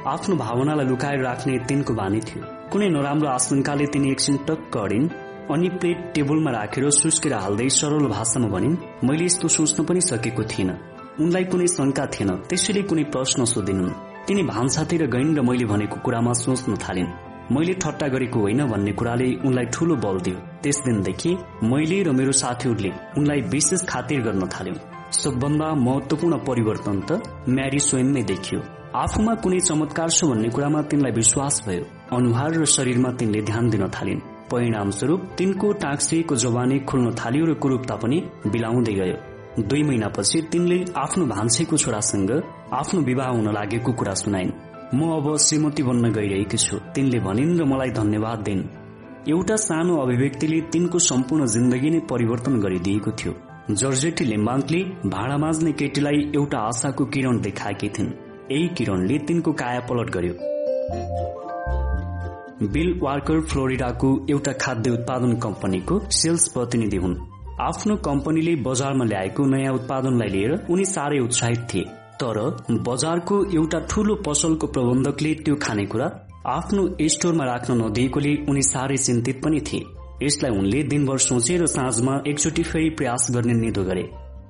आफ्नो 0.06 0.35
भावनालाई 0.38 0.85
लुकाएर 0.85 1.24
राख्ने 1.26 1.58
तिनको 1.65 1.93
बानी 1.93 2.19
थियो। 2.22 2.43
कुनै 2.69 2.90
नराम्रो 2.93 3.29
आशंकाले 3.29 3.85
तिनी 3.93 4.11
एकछिन 4.11 4.38
टक्क 4.45 4.77
अडिन् 4.77 5.09
अनि 5.49 5.69
प्लेट 5.79 5.99
टेबलमा 6.13 6.51
राखेर 6.51 6.90
सुस्केर 7.01 7.33
हाल्दै 7.33 7.69
सरल 7.79 8.06
भाषामा 8.13 8.47
भनिन् 8.53 8.77
मैले 9.09 9.26
यस्तो 9.26 9.47
सोच्न 9.58 9.90
पनि 9.90 10.01
सकेको 10.11 10.43
थिइनँ। 10.53 10.77
उनलाई 11.17 11.45
कुनै 11.49 11.67
शंका 11.74 12.06
थिएन। 12.13 12.29
त्यसैले 12.49 12.81
कुनै 12.90 13.03
प्रश्न 13.09 13.45
सोधिनुन्। 13.53 13.97
तिनी 14.27 14.43
भान्सातिर 14.53 15.09
गइन् 15.09 15.35
र 15.38 15.42
मैले 15.42 15.65
भनेको 15.65 15.97
कुरामा 16.06 16.33
सोच्न 16.45 16.77
थालिन्। 16.77 17.13
मैले 17.51 17.74
ठट्टा 17.74 18.08
गरेको 18.08 18.40
होइन 18.40 18.65
भन्ने 18.67 18.92
कुराले 18.92 19.27
उनलाई 19.45 19.65
ठूलो 19.65 19.95
बल 19.95 20.17
दियो। 20.19 20.38
त्यस 20.63 20.77
दिनदेखि 20.85 21.31
मैले 21.63 22.01
र 22.03 22.11
मेरो 22.11 22.31
साथीहरूले 22.31 22.92
उनलाई 23.17 23.42
विशेष 23.53 23.81
खातिर 23.90 24.22
गर्न 24.22 24.47
थाल्यौं। 24.47 24.77
सबभन्दा 25.11 25.67
महत्वपूर्ण 25.76 26.38
परिवर्तन 26.47 26.99
त 27.09 27.11
म्यारी 27.49 27.79
स्वयंमै 27.79 28.24
देखियो। 28.24 28.59
आफूमा 28.95 29.33
कुनै 29.35 29.59
चमत्कार 29.59 30.09
छ 30.09 30.26
भन्ने 30.26 30.49
कुरामा 30.49 30.81
तिनलाई 30.90 31.11
विश्वास 31.11 31.61
भयो। 31.67 31.83
अनुहार 32.15 32.51
र 32.53 32.65
शरीरमा 32.65 33.11
तिनले 33.19 33.42
ध्यान 33.42 33.69
दिन 33.69 33.88
थालिन्। 33.90 34.26
परिणाम 34.51 34.90
स्वरूप 34.90 35.22
तिनको 35.38 35.72
टाक्सिएको 35.83 36.35
जवानी 36.35 36.79
खुल्न 36.79 37.15
थाल्यो 37.15 37.45
र 37.45 37.53
कुरूपता 37.53 37.95
पनि 37.95 38.17
बिलाउँदै 38.47 38.93
गयो। 38.93 39.17
दुई 39.59 39.83
महिनापछि 39.83 40.42
तिनले 40.51 40.77
आफ्नो 40.97 41.26
भान्सेको 41.26 41.77
छोरासँग 41.77 42.31
आफ्नो 42.74 43.01
विवाह 43.01 43.29
हुन 43.29 43.47
लागेको 43.53 43.92
कुरा 43.93 44.13
सुनाइन्। 44.13 44.51
म 44.93 45.09
अब 45.11 45.38
श्रीमती 45.38 45.83
बन्न 45.83 46.11
गइरहेकी 46.13 46.58
छु। 46.58 46.77
तिनले 46.77 47.19
भनिन् 47.19 47.59
र 47.59 47.63
मलाई 47.65 47.90
धन्यवाद 47.90 48.40
दिन्। 48.40 48.61
एउटा 49.29 49.56
सानो 49.56 49.95
अभिव्यक्तिले 49.97 50.61
तिनको 50.61 50.99
सम्पूर्ण 50.99 51.45
जिन्दगी 51.45 51.90
नै 51.90 51.99
परिवर्तन 51.99 52.59
गरिदिएको 52.59 53.11
थियो। 53.11 53.33
जर्जेटी 53.72 54.26
लिम्बाङ्कले 54.26 54.81
भाँडा 55.09 55.38
माझ्ने 55.38 55.72
केटीलाई 55.72 56.19
एउटा 56.35 56.58
आशाको 56.58 57.06
किरण 57.06 57.40
देखाएकी 57.42 57.90
थिइन्। 57.90 58.11
यही 58.51 58.67
किरणले 58.67 59.17
तिनको 59.17 59.51
काया 59.53 59.79
पलट 59.79 60.09
गर्यो। 60.09 60.33
बिल 62.67 62.99
वार्कर 63.03 63.42
फ्लोरिडाको 63.42 64.09
एउटा 64.29 64.53
खाद्य 64.61 64.92
उत्पादन 64.92 65.35
कम्पनीको 65.35 65.99
सेल्स 66.11 66.47
प्रतिनिधि 66.47 66.97
हुन्। 66.97 67.17
आफ्नो 67.61 67.95
कम्पनीले 67.95 68.56
बजारमा 68.61 69.06
ल्याएको 69.06 69.45
नयाँ 69.45 69.74
उत्पादनलाई 69.74 70.29
लिएर 70.29 70.51
उनी 70.69 70.85
साह्रै 70.85 71.19
उत्साहित 71.19 71.67
थिए। 71.74 72.02
तर 72.19 72.38
बजारको 72.88 73.35
एउटा 73.56 73.79
ठूलो 73.90 74.15
पसलको 74.26 74.67
प्रबन्धकले 74.67 75.33
त्यो 75.46 75.56
खानेकुरा 75.62 76.08
आफ्नो 76.47 76.83
स्टोरमा 77.10 77.46
राख्न 77.46 77.74
नदिएकोले 77.81 78.33
उनी 78.49 78.62
साह्रै 78.63 78.97
चिन्तित 78.97 79.42
पनि 79.44 79.60
थिए। 79.67 79.83
यसलाई 80.24 80.51
उनले 80.58 80.83
दिनभर 80.92 81.17
सोचे 81.19 81.58
र 81.58 81.65
साँझमा 81.67 82.13
एकचोटि 82.28 82.63
फेरि 82.63 82.90
प्रयास 82.97 83.28
गर्ने 83.31 83.53
निधो 83.53 83.83
गरे। 83.83 84.03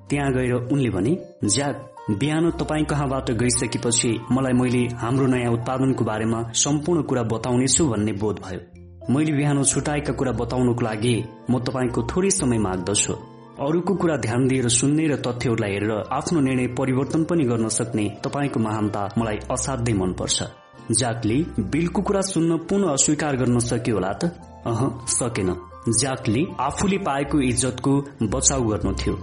त्यहाँ 0.09 0.31
गएर 0.33 0.53
उनले 0.53 0.89
भने 0.89 1.13
ज्याक 1.45 1.89
बिहान 2.19 2.49
तपाईँ 2.59 2.85
कहाँबाट 2.85 3.31
गइसकेपछि 3.41 4.11
मलाई 4.31 4.53
मैले 4.53 4.83
हाम्रो 5.01 5.27
नयाँ 5.33 5.51
उत्पादनको 5.53 6.05
बारेमा 6.05 6.39
सम्पूर्ण 6.63 7.01
कुरा 7.09 7.23
बताउनेछु 7.33 7.87
भन्ने 7.87 8.13
बोध 8.21 8.39
भयो। 8.45 9.13
मैले 9.13 9.31
बिहान 9.31 9.63
छुटाएका 9.63 10.13
कुरा 10.13 10.31
बताउनको 10.41 10.85
लागि 10.85 11.15
म 11.49 11.59
तपाईँको 11.59 12.01
थोरै 12.11 12.29
समय 12.31 12.57
माग्दछु। 12.59 13.13
अरूको 13.53 13.93
कुरा 13.95 14.15
ध्यान 14.17 14.47
दिएर 14.47 14.67
सुन्ने 14.67 15.03
र 15.07 15.15
तथ्यहरूलाई 15.15 15.71
हेरेर 15.71 15.91
आफ्नो 16.11 16.39
निर्णय 16.41 16.67
परिवर्तन 16.77 17.23
पनि 17.23 17.43
गर्न 17.43 17.67
सक्ने 17.69 18.05
तपाईँको 18.23 18.59
महानता 18.59 19.01
मलाई 19.17 19.37
असाध्यै 19.51 19.93
मनपर्छ। 19.95 20.43
जाकले 20.91 21.35
बिलको 21.69 22.01
कुरा 22.01 22.21
सुन्न 22.23 22.57
पुनः 22.69 22.91
अस्वीकार 22.91 23.35
गर्न 23.35 23.59
सक्यो 23.59 23.95
होला 23.95 24.11
त? 24.13 24.25
अह 24.65 24.81
सकेन। 25.07 25.53
जाकले 25.99 26.41
आफूले 26.59 26.97
पाएको 26.97 27.41
इज्जतको 27.41 27.93
बचाउ 28.33 28.63
गर्नु 28.63 28.93
थियो 28.93 29.15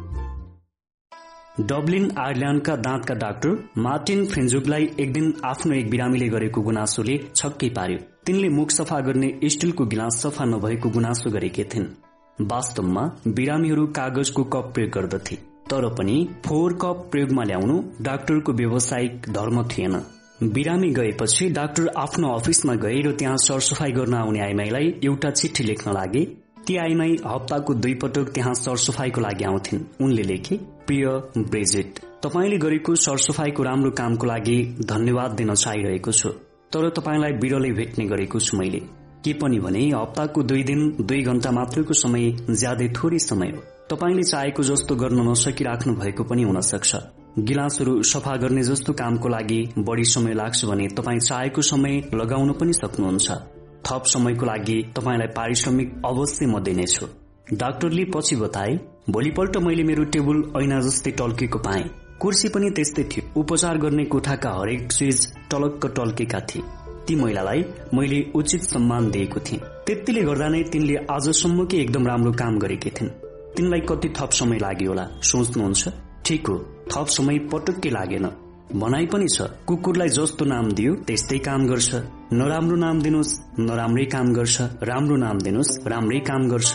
डब्लिन 1.66 2.06
आयरल्याण्डका 2.18 2.76
दाँतका 2.78 3.14
डाक्टर 3.14 3.56
मार्टिन 3.78 4.24
फ्रेन्जुकलाई 4.26 4.84
एक 5.00 5.12
दिन 5.12 5.32
आफ्नो 5.44 5.74
एक 5.74 5.90
बिरामीले 5.90 6.28
गरेको 6.28 6.60
गुनासोले 6.62 7.18
छक्कै 7.36 7.68
पार्यो। 7.70 7.98
तिनले 8.26 8.48
मुख 8.48 8.70
सफा 8.70 9.00
गर्ने 9.00 9.32
स्टिलको 9.46 9.86
गिलास 9.86 10.20
सफा 10.22 10.44
नभएको 10.44 10.88
गुनासो 10.90 11.30
गरेकी 11.30 11.64
थिइन्। 11.64 11.88
वास्तवमा 12.40 13.03
बिरामीहरू 13.26 13.87
कागजको 13.87 14.42
कप 14.44 14.71
प्रयोग 14.74 14.90
गर्दथे। 14.90 15.37
तर 15.71 15.89
पनि 15.94 16.17
फोहोर 16.47 16.73
कप 16.73 17.08
प्रयोगमा 17.12 17.44
ल्याउनु 17.44 17.76
डाक्टरको 18.03 18.53
व्यावसायिक 18.53 19.26
धर्म 19.28 19.62
थिएन। 19.69 19.97
बिरामी 20.42 20.90
गएपछि 20.90 21.49
डाक्टर 21.49 21.89
आफ्नो 21.97 22.28
अफिसमा 22.35 22.74
गए 22.74 23.01
र 23.03 23.12
त्यहाँ 23.12 23.37
सरसफाई 23.37 23.92
गर्न 23.92 24.15
आउने 24.15 24.40
आइमाईलाई 24.40 24.94
एउटा 25.05 25.31
चिठी 25.31 25.65
लेख्न 25.65 25.92
लागे। 25.92 26.24
ती 26.67 26.76
आइमाई 26.76 27.17
हप्ताको 27.26 27.74
दुई 27.74 27.94
पटक 27.94 28.31
त्यहाँ 28.35 28.55
सरसफाईको 28.55 29.21
लागि 29.21 29.44
आउँथिन्। 29.44 29.85
उनले 30.01 30.23
लेखे 30.23 30.56
प्रिय 30.87 31.06
ब्रेजेट 31.39 32.01
तपाईँले 32.23 32.58
गरेको 32.58 32.94
सरसफाईको 32.94 33.62
राम्रो 33.62 33.90
कामको 33.90 34.26
लागि 34.26 34.56
धन्यवाद 34.85 35.31
दिन 35.33 35.55
चाहिरहेको 35.55 36.12
छु। 36.12 36.28
तर 36.73 36.89
तपाईँलाई 36.89 37.33
बिरलै 37.33 37.71
भेट्ने 37.73 38.05
गरेको 38.06 38.40
छु 38.40 38.56
मैले। 38.56 38.81
के 39.24 39.33
पनि 39.33 39.58
भने 39.60 39.81
हप्ताको 39.90 40.42
दुई 40.42 40.62
दिन 40.62 40.97
दुई 41.01 41.22
घण्टा 41.22 41.51
मात्रैको 41.51 41.94
समय 41.94 42.31
ज्यादै 42.51 42.88
थोरै 42.88 43.19
समय 43.19 43.51
हो। 43.51 43.62
तपाईँले 43.90 44.22
चाहेको 44.22 44.62
जस्तो 44.62 44.97
गर्न 44.97 45.28
नसकिराख्नु 45.28 45.94
भएको 45.94 46.24
पनि 46.24 46.42
हुन 46.42 46.60
सक्छ। 46.60 46.97
गिलासहरू 47.38 48.03
सफा 48.03 48.36
गर्ने 48.36 48.62
जस्तो 48.62 48.92
कामको 48.92 49.28
लागि 49.28 49.60
बढ़ी 49.78 50.04
समय 50.04 50.35
लाग्छ 50.35 50.65
भने 50.65 50.88
तपाईँ 50.88 51.20
चाहेको 51.20 51.62
समय 51.62 52.03
लगाउन 52.15 52.53
पनि 52.53 52.72
सक्नुहुन्छ। 52.72 53.31
थप 53.86 54.03
समयको 54.06 54.47
लागि 54.47 54.83
तपाईँलाई 54.97 55.28
पारिश्रमिक 55.36 56.03
अवश्य 56.06 56.47
म 56.47 56.62
दिनेछु। 56.62 57.06
डाक्टरले 57.53 58.04
पछि 58.04 58.36
बताए 58.36 58.78
भोलिपल्ट 59.10 59.56
मैले 59.56 59.83
मेरो 59.83 60.04
टेबल 60.04 60.42
ऐना 60.62 60.81
जस्तै 60.81 61.10
टल्केको 61.10 61.58
पाएँ। 61.58 61.85
कुर्सी 62.20 62.49
पनि 62.49 62.70
त्यस्तै 62.70 63.04
थियो। 63.04 63.40
उपचार 63.40 63.78
गर्ने 63.78 64.04
कोठाका 64.04 64.51
हरेक 64.51 64.92
चिज 64.92 65.26
टलक्क 65.51 65.86
टल्केका 65.97 66.40
थिए। 66.40 66.62
ती 67.10 67.15
महिलालाई 67.17 67.65
मैले 67.94 68.19
उचित 68.35 68.62
सम्मान 68.62 69.10
दिएको 69.10 69.41
थिएँ। 69.41 69.60
त्यतिले 69.87 70.23
गर्दा 70.23 70.49
नै 70.49 70.62
तिनले 70.62 70.94
आजसम्मकै 71.10 71.76
एकदम 71.76 72.07
राम्रो 72.07 72.33
काम 72.33 72.59
गरेकी 72.59 72.91
थिइन्। 72.91 73.09
तिनलाई 73.57 73.81
कति 73.81 74.09
थप 74.09 74.31
समय 74.31 74.59
लाग्यो 74.62 74.89
होला 74.89 75.05
सोच्नुहुन्छ? 75.21 75.83
ठिक 76.25 76.47
हो 76.47 76.57
थप 76.87 77.07
समय 77.10 77.39
पटक्कै 77.51 77.91
लागेन। 77.91 78.26
भनाइ 78.78 79.07
पनि 79.07 79.26
छ 79.26 79.43
कुकुरलाई 79.67 80.09
जस्तो 80.09 80.44
नाम 80.44 80.71
दियो 80.71 80.93
त्यस्तै 81.03 81.39
काम 81.39 81.67
गर्छ। 81.67 81.91
नराम्रो 82.33 82.76
नाम 82.76 83.03
दिनुहोस् 83.03 83.35
नराम्रै 83.59 84.05
काम 84.15 84.33
गर्छ। 84.33 84.57
राम्रो 84.83 85.17
नाम 85.17 85.39
दिनुहोस् 85.39 85.73
राम्रै 85.91 86.21
काम 86.31 86.43
गर्छ। 86.49 86.73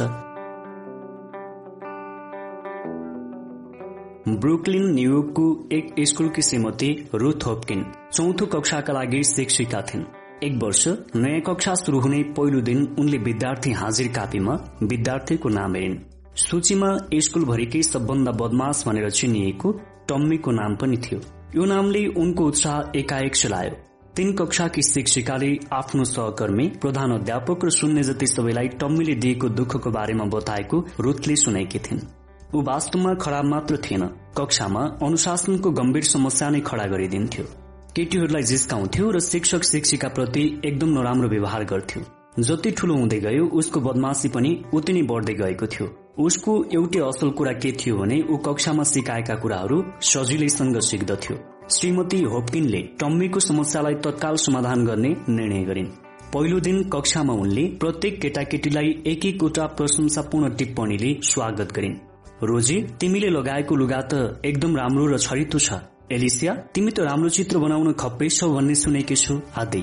ब्रुकलिन 4.35 4.85
न्युयोर्कको 4.91 5.47
एक 5.71 5.95
स्कुलकी 6.03 6.41
श्रीमती 6.41 6.91
रुथ 7.13 7.41
होपकिन 7.45 7.81
चौथो 8.13 8.45
कक्षाका 8.45 8.93
लागि 8.93 9.23
शिक्षिका 9.23 9.81
थिइन्। 9.81 10.05
एक 10.43 10.55
वर्ष 10.63 10.87
नयाँ 11.15 11.41
कक्षा 11.41 11.73
शुरू 11.75 11.99
हुने 11.99 12.21
पहिलो 12.37 12.61
दिन 12.61 12.95
उनले 12.99 13.17
विद्यार्थी 13.17 13.71
हाजिर 13.71 14.07
कापीमा 14.07 14.53
विद्यार्थीको 14.83 15.49
नाम 15.49 15.75
हेरिन् 15.75 15.95
सूचीमा 16.37 16.89
स्कुलभरिकै 17.17 17.81
सबभन्दा 17.83 18.31
बदमास 18.31 18.83
भनेर 18.87 19.09
चिनिएको 19.09 19.71
टम्मीको 20.09 20.51
नाम 20.51 20.75
पनि 20.75 20.97
थियो। 20.97 21.19
यो 21.55 21.65
नामले 21.65 22.05
उनको 22.17 22.47
उत्साह 22.47 22.99
एकाएक 22.99 23.35
चलायो। 23.35 23.71
तीन 24.15 24.35
कक्षाकी 24.35 24.81
शिक्षिकाले 24.81 25.55
आफ्नो 25.73 26.03
सहकर्मी 26.05 26.67
प्रधान 26.81 27.11
अध्यापक 27.11 27.65
र 27.65 27.69
सुन्ने 27.71 28.03
जति 28.03 28.27
सबैलाई 28.27 28.67
टम्मीले 28.81 29.15
दिएको 29.15 29.49
दुःखको 29.49 29.91
बारेमा 29.91 30.25
बताएको 30.35 30.85
रुथले 30.99 31.35
सुनेकी 31.35 31.79
थिइन्। 31.79 32.07
ऊ 32.55 32.61
वास्तवमा 32.61 33.13
खराब 33.23 33.45
मात्र 33.45 33.77
थिएन। 33.77 34.07
कक्षामा 34.37 34.83
अनुशासनको 35.03 35.71
गम्भीर 35.71 36.03
समस्या 36.05 36.49
नै 36.49 36.59
खड़ा 36.59 36.85
गरिदिन्थ्यो। 36.85 37.45
केटीहरूलाई 37.95 38.43
जिस्काउँथ्यो 38.43 39.09
र 39.11 39.19
शिक्षक 39.21 39.63
शिक्षिका 39.63 40.07
प्रति 40.15 40.41
एकदम 40.65 40.89
नराम्रो 40.89 41.27
व्यवहार 41.29 41.63
गर्थ्यो। 41.63 42.01
जति 42.43 42.71
ठूलो 42.71 42.95
हुँदै 42.95 43.19
गयो 43.19 43.45
उसको 43.55 43.79
बदमाशी 43.79 44.29
पनि 44.29 44.51
उति 44.73 44.93
नै 44.93 45.03
बढ्दै 45.11 45.33
गएको 45.33 45.67
थियो। 45.67 45.87
उसको 46.19 46.55
एउटै 46.75 46.99
असल 46.99 47.29
कुरा 47.39 47.53
के 47.53 47.71
थियो 47.71 47.97
भने 47.97 48.17
ऊ 48.21 48.37
कक्षामा 48.47 48.83
सिकाएका 48.83 49.35
कुराहरू 49.35 49.77
सजिलैसँग 50.01 50.79
सिक्दथ्यो। 50.89 51.37
श्रीमती 51.71 52.21
होपकिनले 52.25 52.81
टम्मीको 52.99 53.39
समस्यालाई 53.39 53.95
तत्काल 54.03 54.35
समाधान 54.43 54.85
गर्ने 54.85 55.15
निर्णय 55.31 55.63
गरिन्। 55.63 55.89
पहिलो 56.35 56.59
दिन 56.67 56.83
कक्षामा 56.91 57.39
उनले 57.45 57.65
प्रत्येक 57.79 58.21
केटाकेटीलाई 58.21 58.93
एक 59.07 59.25
एकवटा 59.25 59.71
प्रशंसापूर्ण 59.79 60.53
टिप्पणीले 60.57 61.17
स्वागत 61.31 61.75
गरिन्। 61.75 61.99
रोजी 62.43 62.81
तिमीले 62.99 63.35
लगाएको 63.39 63.75
लुगा 63.75 64.01
त 64.03 64.41
एकदम 64.45 64.77
राम्रो 64.77 65.05
र 65.07 65.17
छरितो 65.17 65.59
छ। 65.59 65.83
एलिसिया 66.11 66.53
तिमी 66.73 66.91
त 66.91 66.99
राम्रो 67.01 67.29
चित्र 67.29 67.57
बनाउन 67.59 67.93
खप्पै 67.93 68.27
छौ 68.29 68.49
भन्ने 68.53 68.75
सुनेकी 68.75 69.15
छु 69.15 69.39
आदि। 69.57 69.81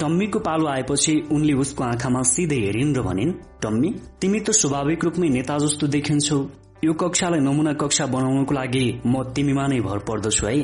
टम्मीको 0.00 0.38
पालो 0.38 0.66
आएपछि 0.66 1.14
उनले 1.32 1.52
उसको 1.62 1.84
आँखामा 1.84 2.22
सिधै 2.26 2.58
हेरिन् 2.58 2.94
र 2.96 3.02
भनिन् 3.02 3.32
टम्मी 3.62 3.90
तिमी 4.20 4.40
त 4.40 4.50
स्वाभाविक 4.50 5.04
रूपमै 5.04 5.28
नेता 5.28 5.58
जस्तो 5.58 5.86
देखिन्छौ। 5.86 6.38
यो 6.84 6.92
कक्षालाई 6.96 7.40
नमुना 7.46 7.72
कक्षा 7.78 8.06
बनाउनको 8.10 8.54
लागि 8.54 8.84
म 9.06 9.22
तिमीमा 9.30 9.66
नै 9.70 9.80
भर 9.86 9.98
पर्दछु 10.10 10.46
है। 10.46 10.58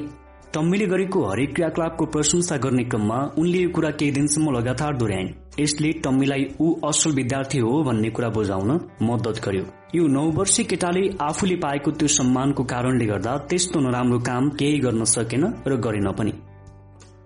टम्मीले 0.54 0.86
गरेको 0.88 1.24
हरेक 1.28 1.54
क्रियाकलापको 1.54 2.04
प्रशंसा 2.10 2.56
गर्ने 2.66 2.84
क्रममा 2.90 3.18
उनले 3.38 3.62
यो 3.62 3.70
कुरा 3.76 3.90
केही 4.00 4.10
दिनसम्म 4.18 4.58
लगातार 4.58 4.96
दोहोऱ्याइन्। 4.96 5.34
यसले 5.60 5.92
टम्मीलाई 6.04 6.44
ऊ 6.60 6.66
असल 6.90 7.10
विद्यार्थी 7.14 7.58
हो 7.58 7.82
भन्ने 7.88 8.10
कुरा 8.10 8.28
बुझाउन 8.34 8.70
मद्दत 9.02 9.44
गर्यो। 9.46 9.64
यो 9.96 10.06
नौ 10.06 10.22
वर्षीय 10.30 10.64
केटाले 10.64 11.02
आफूले 11.20 11.56
पाएको 11.56 11.90
त्यो 11.90 12.08
सम्मानको 12.14 12.62
कारणले 12.64 13.06
गर्दा 13.06 13.36
त्यस्तो 13.50 13.80
नराम्रो 13.80 14.18
काम 14.26 14.48
केही 14.58 14.78
गर्न 14.78 15.04
सकेन 15.04 15.44
र 15.66 15.76
गरेन 15.86 16.10
पनि। 16.12 16.32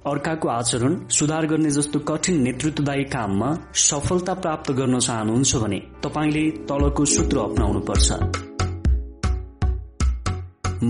अर्काको 0.06 0.48
आचरण 0.48 0.94
सुधार 1.10 1.46
गर्ने 1.46 1.70
जस्तो 1.70 1.98
कठिन 2.08 2.40
नेतृत्वदायी 2.42 3.04
काममा 3.04 3.48
सफलता 3.80 4.34
प्राप्त 4.34 4.70
गर्न 4.72 4.98
चाहनुहुन्छ 4.98 5.56
भने 5.56 5.80
तपाईँले 6.04 6.44
तलको 6.68 7.04
सूत्र 7.14 7.38
अप्नाउनु 7.38 7.80
पर्छ 7.80 8.08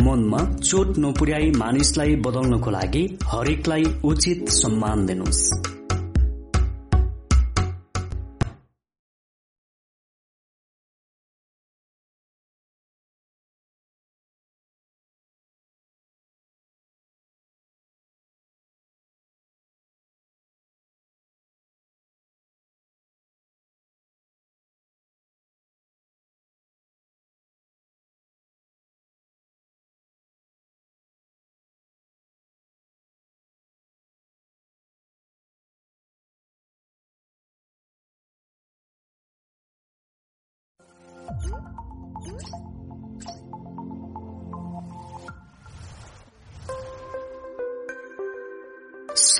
मनमा 0.04 0.44
चोट 0.60 0.98
नपुर्याई 0.98 1.50
मानिसलाई 1.56 2.14
बदल्नको 2.26 2.70
लागि 2.70 3.04
हरेकलाई 3.24 3.84
उचित 4.04 4.48
सम्मान 4.52 5.06
दिनुहोस्। 5.06 5.79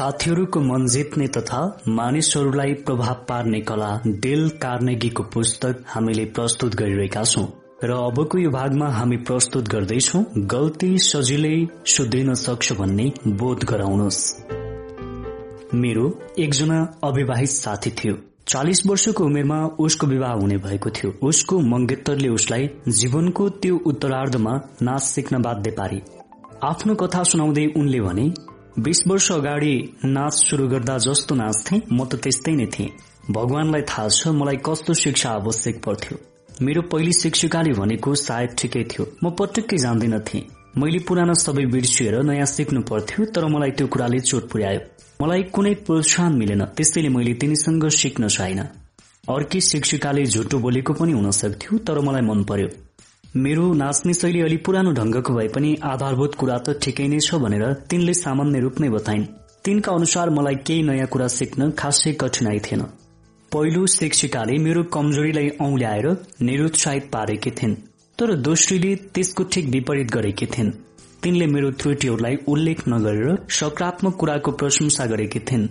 साथीहरूको 0.01 0.61
मन 0.61 0.87
जित्ने 0.87 1.27
तथा 1.29 1.81
मानिसहरूलाई 1.89 2.75
प्रभाव 2.75 3.15
पार्ने 3.29 3.61
कला 3.61 3.89
डेल 4.07 4.49
कार्नेगीको 4.49 5.23
पुस्तक 5.23 5.83
हामीले 5.87 6.25
प्रस्तुत 6.25 6.75
गरिरहेका 6.75 7.25
छौं। 7.25 7.45
र 7.85 7.91
अबको 7.91 8.39
यो 8.39 8.51
भागमा 8.51 8.89
हामी 8.89 9.17
प्रस्तुत 9.17 9.69
गर्दैछौ 9.69 10.25
गल्ती 10.39 10.99
सजिलै 10.99 11.69
सुध्रिन 11.87 12.35
सक्छ 12.35 12.73
भन्ने 12.73 13.13
बोध 13.29 13.65
गराउनुहोस्। 13.65 14.21
मेरो 15.75 16.19
एकजना 16.39 16.81
अविवाहित 17.05 17.49
साथी 17.49 17.91
थियो। 17.91 18.15
चालिस 18.49 18.87
वर्षको 18.87 19.25
उमेरमा 19.25 19.67
उसको 19.79 20.07
विवाह 20.07 20.33
हुने 20.33 20.57
भएको 20.57 20.91
थियो। 20.91 21.19
उसको 21.23 21.59
मंगेतरले 21.61 22.29
उसलाई 22.29 22.71
जीवनको 22.89 23.49
त्यो 23.49 23.77
उत्तरार्धमा 23.87 24.61
नाच 24.83 25.03
सिक्न 25.03 25.43
बाध्य 25.43 25.71
पारे। 25.71 26.03
आफ्नो 26.63 26.95
कथा 26.95 27.23
सुनाउँदै 27.23 27.67
उनले 27.77 28.01
भने 28.01 28.33
बीस 28.79 29.03
वर्ष 29.09 29.31
अगाडि 29.33 29.75
नाच 30.05 30.35
शुरू 30.47 30.67
गर्दा 30.69 30.97
जस्तो 30.99 31.35
नाच्थे। 31.35 31.77
म 31.93 32.05
त 32.07 32.15
त्यस्तै 32.23 32.55
नै 32.55 32.67
थिएँ। 32.67 32.91
भगवानलाई 33.31 33.83
थाहा 33.83 34.09
छ 34.09 34.29
मलाई 34.31 34.57
कस्तो 34.63 34.95
शिक्षा 34.95 35.31
आवश्यक 35.31 35.83
पर्थ्यो। 35.85 36.19
मेरो 36.63 36.83
पहिली 36.83 37.13
शिक्षिकाले 37.13 37.73
भनेको 37.73 38.15
सायद 38.15 38.51
ठिकै 38.59 38.85
थियो। 38.85 39.05
म 39.25 39.31
पटक्कै 39.35 39.77
जान्दिन 39.77 40.19
थिएँ। 40.23 40.47
मैले 40.79 40.99
पुरानो 41.03 41.35
सबै 41.35 41.65
बिर्सिएर 41.67 42.23
नयाँ 42.23 42.47
सिक्नु 42.47 42.81
पर्थ्यो 42.87 43.25
तर 43.35 43.45
मलाई 43.51 43.71
त्यो 43.75 43.87
कुराले 43.87 44.21
चोट 44.21 44.45
पुर्यायो। 44.51 44.81
मलाई 45.23 45.43
कुनै 45.51 45.75
प्रोत्साहन 45.87 46.33
मिलेन 46.39 46.63
त्यसैले 46.77 47.09
मैले 47.09 47.35
तिनीसँग 47.35 47.89
सिक्न 47.91 48.29
चाहिन 48.29 48.61
अर्की 49.29 49.61
शिक्षिकाले 49.61 50.25
झुटो 50.27 50.59
बोलेको 50.59 50.93
पनि 50.95 51.13
हुन 51.13 51.31
सक्थ्यो 51.31 51.79
तर 51.87 51.99
मलाई 52.07 52.23
मन 52.23 52.45
पर्यो। 52.47 52.69
मेरो 53.37 53.73
नाच्ने 53.73 54.13
शैली 54.15 54.41
अलि 54.41 54.57
पुरानो 54.57 54.93
ढंगको 54.93 55.33
भए 55.35 55.47
पनि 55.49 55.69
आधारभूत 55.85 56.35
कुरा 56.35 56.57
त 56.59 56.73
ठिकै 56.83 57.05
नै 57.09 57.19
छ 57.19 57.39
भनेर 57.43 57.63
तिनले 57.91 58.15
सामान्य 58.15 58.61
रूप 58.61 58.81
नै 58.81 58.89
बताइन्। 58.91 59.27
तिनका 59.65 59.93
अनुसार 59.93 60.31
मलाई 60.31 60.57
केही 60.67 60.83
नयाँ 60.83 61.07
कुरा 61.07 61.29
सिक्न 61.31 61.71
खासै 61.79 62.13
कठिनाई 62.23 62.59
थिएन। 62.67 62.83
पहिलो 63.53 63.87
शिक्षिकाले 63.95 64.59
मेरो 64.59 64.83
कमजोरीलाई 64.97 65.49
औल्याएर 65.63 66.07
निरुत्साहित 66.43 67.07
पारेकी 67.13 67.51
थिइन् 67.61 67.75
तर 68.19 68.35
दोस्रीले 68.49 68.95
त्यसको 69.15 69.45
ठिक 69.53 69.69
विपरीत 69.77 70.11
गरेकी 70.11 70.47
थिइन्। 70.47 70.71
तिनले 71.23 71.47
मेरो 71.55 71.71
त्रुटिहरूलाई 71.79 72.37
उल्लेख 72.49 72.83
नगरेर 72.89 73.37
सकारात्मक 73.59 74.17
कुराको 74.21 74.51
प्रशंसा 74.59 75.07
गरेकी 75.07 75.41
थिइन्। 75.51 75.69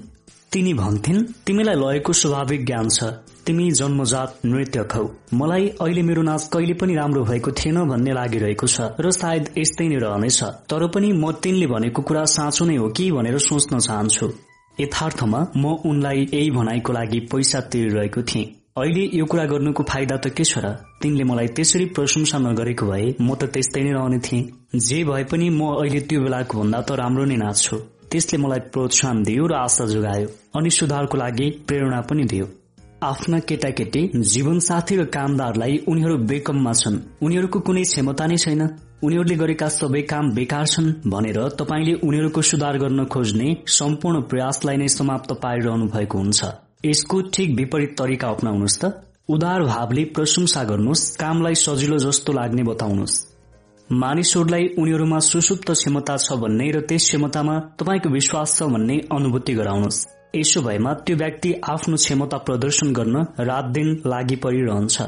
तिनी 0.51 0.73
भन्थिन् 0.79 1.25
तिमीलाई 1.45 1.75
लयको 1.83 2.13
स्वाभाविक 2.21 2.65
ज्ञान 2.65 2.87
छ। 2.89 3.11
तिमी 3.49 3.71
जन्मजात 3.71 4.45
नृत्यक 4.45 4.91
हौ। 4.93 5.03
मलाई 5.33 5.67
अहिले 5.81 6.01
मेरो 6.05 6.21
नाच 6.21 6.43
कहिले 6.53 6.73
पनि 6.81 6.95
राम्रो 6.95 7.23
भएको 7.25 7.51
थिएन 7.59 7.77
भन्ने 7.89 8.13
लागिरहेको 8.13 8.67
छ 8.67 8.93
र 9.01 9.11
सायद 9.11 9.49
यस्तै 9.57 9.87
नै 9.89 9.97
रहनेछ। 10.03 10.39
तर 10.69 10.85
पनि 10.93 11.09
म 11.11 11.31
तिनले 11.41 11.67
भनेको 11.73 12.01
कुरा 12.05 12.23
साँचो 12.29 12.65
नै 12.69 12.75
हो 12.77 12.87
कि 12.93 13.09
भनेर 13.11 13.37
सोच्न 13.41 13.79
चाहन्छु। 13.87 14.27
यथार्थमा 14.77 15.39
म 15.57 15.73
उनलाई 15.89 16.19
यही 16.33 16.51
भनाइको 16.57 16.93
लागि 16.93 17.19
पैसा 17.31 17.59
तिरिरहेको 17.73 18.21
थिएँ। 18.29 18.45
अहिले 18.77 19.03
यो 19.17 19.25
कुरा 19.25 19.45
गर्नुको 19.51 19.83
फाइदा 19.83 20.17
त 20.17 20.29
के 20.37 20.43
छ 20.45 20.61
र? 20.61 20.77
तिनले 21.01 21.23
मलाई 21.25 21.47
त्यसरी 21.57 21.85
प्रशंसा 21.97 22.37
नगरेको 22.45 22.85
भए 22.85 23.07
म 23.17 23.33
त 23.33 23.49
त्यस्तै 23.49 23.81
नै 23.81 23.97
रहने 23.97 24.19
थिएँ। 24.29 24.43
जे 24.77 25.03
भए 25.09 25.23
पनि 25.25 25.49
म 25.49 25.73
अहिले 25.81 26.05
त्यो 26.05 26.21
बेलाको 26.21 26.53
भन्दा 26.61 26.85
त 26.85 27.01
राम्रो 27.01 27.25
नै 27.25 27.41
नाच्छु 27.41 27.81
त्यसले 28.13 28.37
मलाई 28.45 28.61
प्रोत्साहन 28.69 29.17
दियो 29.25 29.43
र 29.49 29.53
आशा 29.65 29.89
जोगायो। 29.89 30.27
अनि 30.53 30.69
सुधारको 30.69 31.17
लागि 31.17 31.49
प्रेरणा 31.65 32.01
पनि 32.05 32.29
दियो। 32.29 32.45
आफ्ना 33.03 33.39
केटाकेटी 33.39 33.99
जीवनसाथी 34.29 34.95
र 34.95 35.03
कामदारलाई 35.05 35.77
उनीहरू 35.87 36.15
बेकममा 36.29 36.73
छन्। 36.73 36.97
उनीहरूको 37.23 37.59
कुनै 37.59 37.83
क्षमता 37.83 38.25
नै 38.27 38.37
छैन। 38.37 38.61
उनीहरूले 39.03 39.35
गरेका 39.35 39.67
सबै 39.69 40.01
काम 40.01 40.31
बेकार 40.31 40.65
छन् 40.67 40.89
भनेर 41.07 41.39
तपाईँले 41.55 41.93
उनीहरूको 42.03 42.41
सुधार 42.41 42.77
गर्न 42.77 43.05
खोज्ने 43.05 43.47
सम्पूर्ण 43.67 44.21
प्रयासलाई 44.21 44.77
नै 44.77 44.87
समाप्त 44.87 45.31
पारिरहनु 45.39 45.87
भएको 45.95 46.17
हुन्छ। 46.17 46.39
यसको 46.85 47.21
ठिक 47.31 47.55
विपरीत 47.55 47.95
तरिका 47.97 48.27
अप्नाउनुहोस् 48.29 48.79
त। 48.81 48.91
उदार 49.29 49.63
भावले 49.63 50.03
प्रशंसा 50.11 50.63
गर्नुहोस् 50.63 51.07
कामलाई 51.17 51.55
सजिलो 51.55 51.97
जस्तो 52.03 52.33
लाग्ने 52.33 52.63
बताउनुहोस्। 52.63 53.17
मानिसहरूलाई 53.89 54.65
उनीहरूमा 54.77 55.19
सुसुप्त 55.31 55.71
क्षमता 55.71 56.17
छ 56.17 56.35
भन्ने 56.35 56.71
र 56.71 56.79
त्यस 56.83 57.03
क्षमतामा 57.07 57.59
तपाईँको 57.79 58.09
विश्वास 58.09 58.59
छ 58.59 58.73
भन्ने 58.75 59.01
अनुभूति 59.11 59.53
गराउनुहोस्। 59.53 60.18
यसो 60.35 60.61
भएमा 60.61 60.93
त्यो 60.93 61.15
व्यक्ति 61.17 61.53
आफ्नो 61.69 61.95
क्षमता 61.95 62.37
प्रदर्शन 62.37 62.93
गर्न 62.93 63.25
रात 63.39 63.65
दिन 63.65 64.03
लागि 64.05 64.35
परिरहन्छ। 64.35 65.01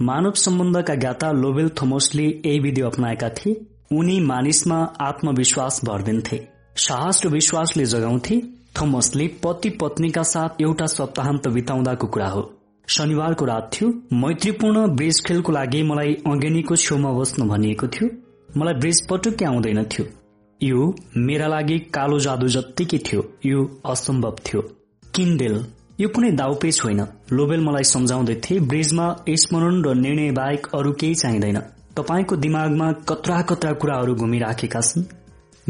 मानव 0.00 0.32
सम्बन्धका 0.32 0.94
ज्ञाता 0.94 1.32
लोबेल 1.32 1.68
थोमसले 1.68 2.22
यही 2.22 2.58
विधि 2.58 2.80
अप्नाएका 2.80 3.28
थिए। 3.28 3.66
उनी 3.92 4.20
मानिसमा 4.20 4.92
आत्मविश्वास 5.00 5.80
भरिदिन्थे। 5.84 6.48
साहस 6.76 7.26
र 7.26 7.28
विश्वासले 7.28 7.84
जगाउँथे। 7.84 8.40
थोमसले 8.80 9.28
पति 9.28 9.70
पत्नीका 9.70 10.22
साथ 10.22 10.62
एउटा 10.62 10.86
सप्ताहन्त 10.86 11.48
बिताउँदाको 11.48 12.06
कुरा 12.06 12.28
हो। 12.28 12.60
शनिबारको 12.88 13.44
रात 13.44 13.70
थियो। 13.72 13.88
मैत्रीपूर्ण 14.12 14.86
ब्रिज 14.86 15.24
खेलको 15.26 15.52
लागि 15.52 15.82
मलाई 15.82 16.14
अङ्गेनीको 16.26 16.76
छेउमा 16.76 17.12
बस्नु 17.12 17.46
भनिएको 17.46 17.86
थियो। 17.86 18.08
मलाई 18.56 18.74
ब्रिज 18.74 19.08
पटुकै 19.08 19.44
आउँदैन 19.44 19.84
थियो। 19.84 20.06
यो 20.62 20.94
मेरा 21.16 21.46
लागि 21.46 21.78
कालो 21.94 22.18
जादु 22.18 22.48
जत्तिकै 22.48 22.98
थियो 22.98 23.22
यो 23.46 23.60
असम्भव 23.84 24.36
थियो। 24.46 24.60
किन्डेल 25.14 25.56
यो 26.00 26.08
कुनै 26.08 26.30
दाउपेच 26.30 26.80
होइन। 26.80 27.00
लोबेल 27.32 27.60
मलाई 27.60 27.84
सम्झाउँदै 27.84 28.34
थिए 28.34 28.60
ब्रिजमा 28.60 29.06
स्मरण 29.36 29.82
र 29.82 29.94
निर्णय 29.94 30.30
बाहेक 30.30 30.66
अरू 30.74 30.92
केही 30.92 31.14
चाहिँदैन। 31.14 31.58
तपाईँको 31.96 32.36
दिमागमा 32.36 32.92
कत्रा 33.08 33.40
कत्रा 33.42 33.72
कुराहरू 33.72 34.14
घुमिराखेका 34.14 34.80
छन्। 34.80 35.04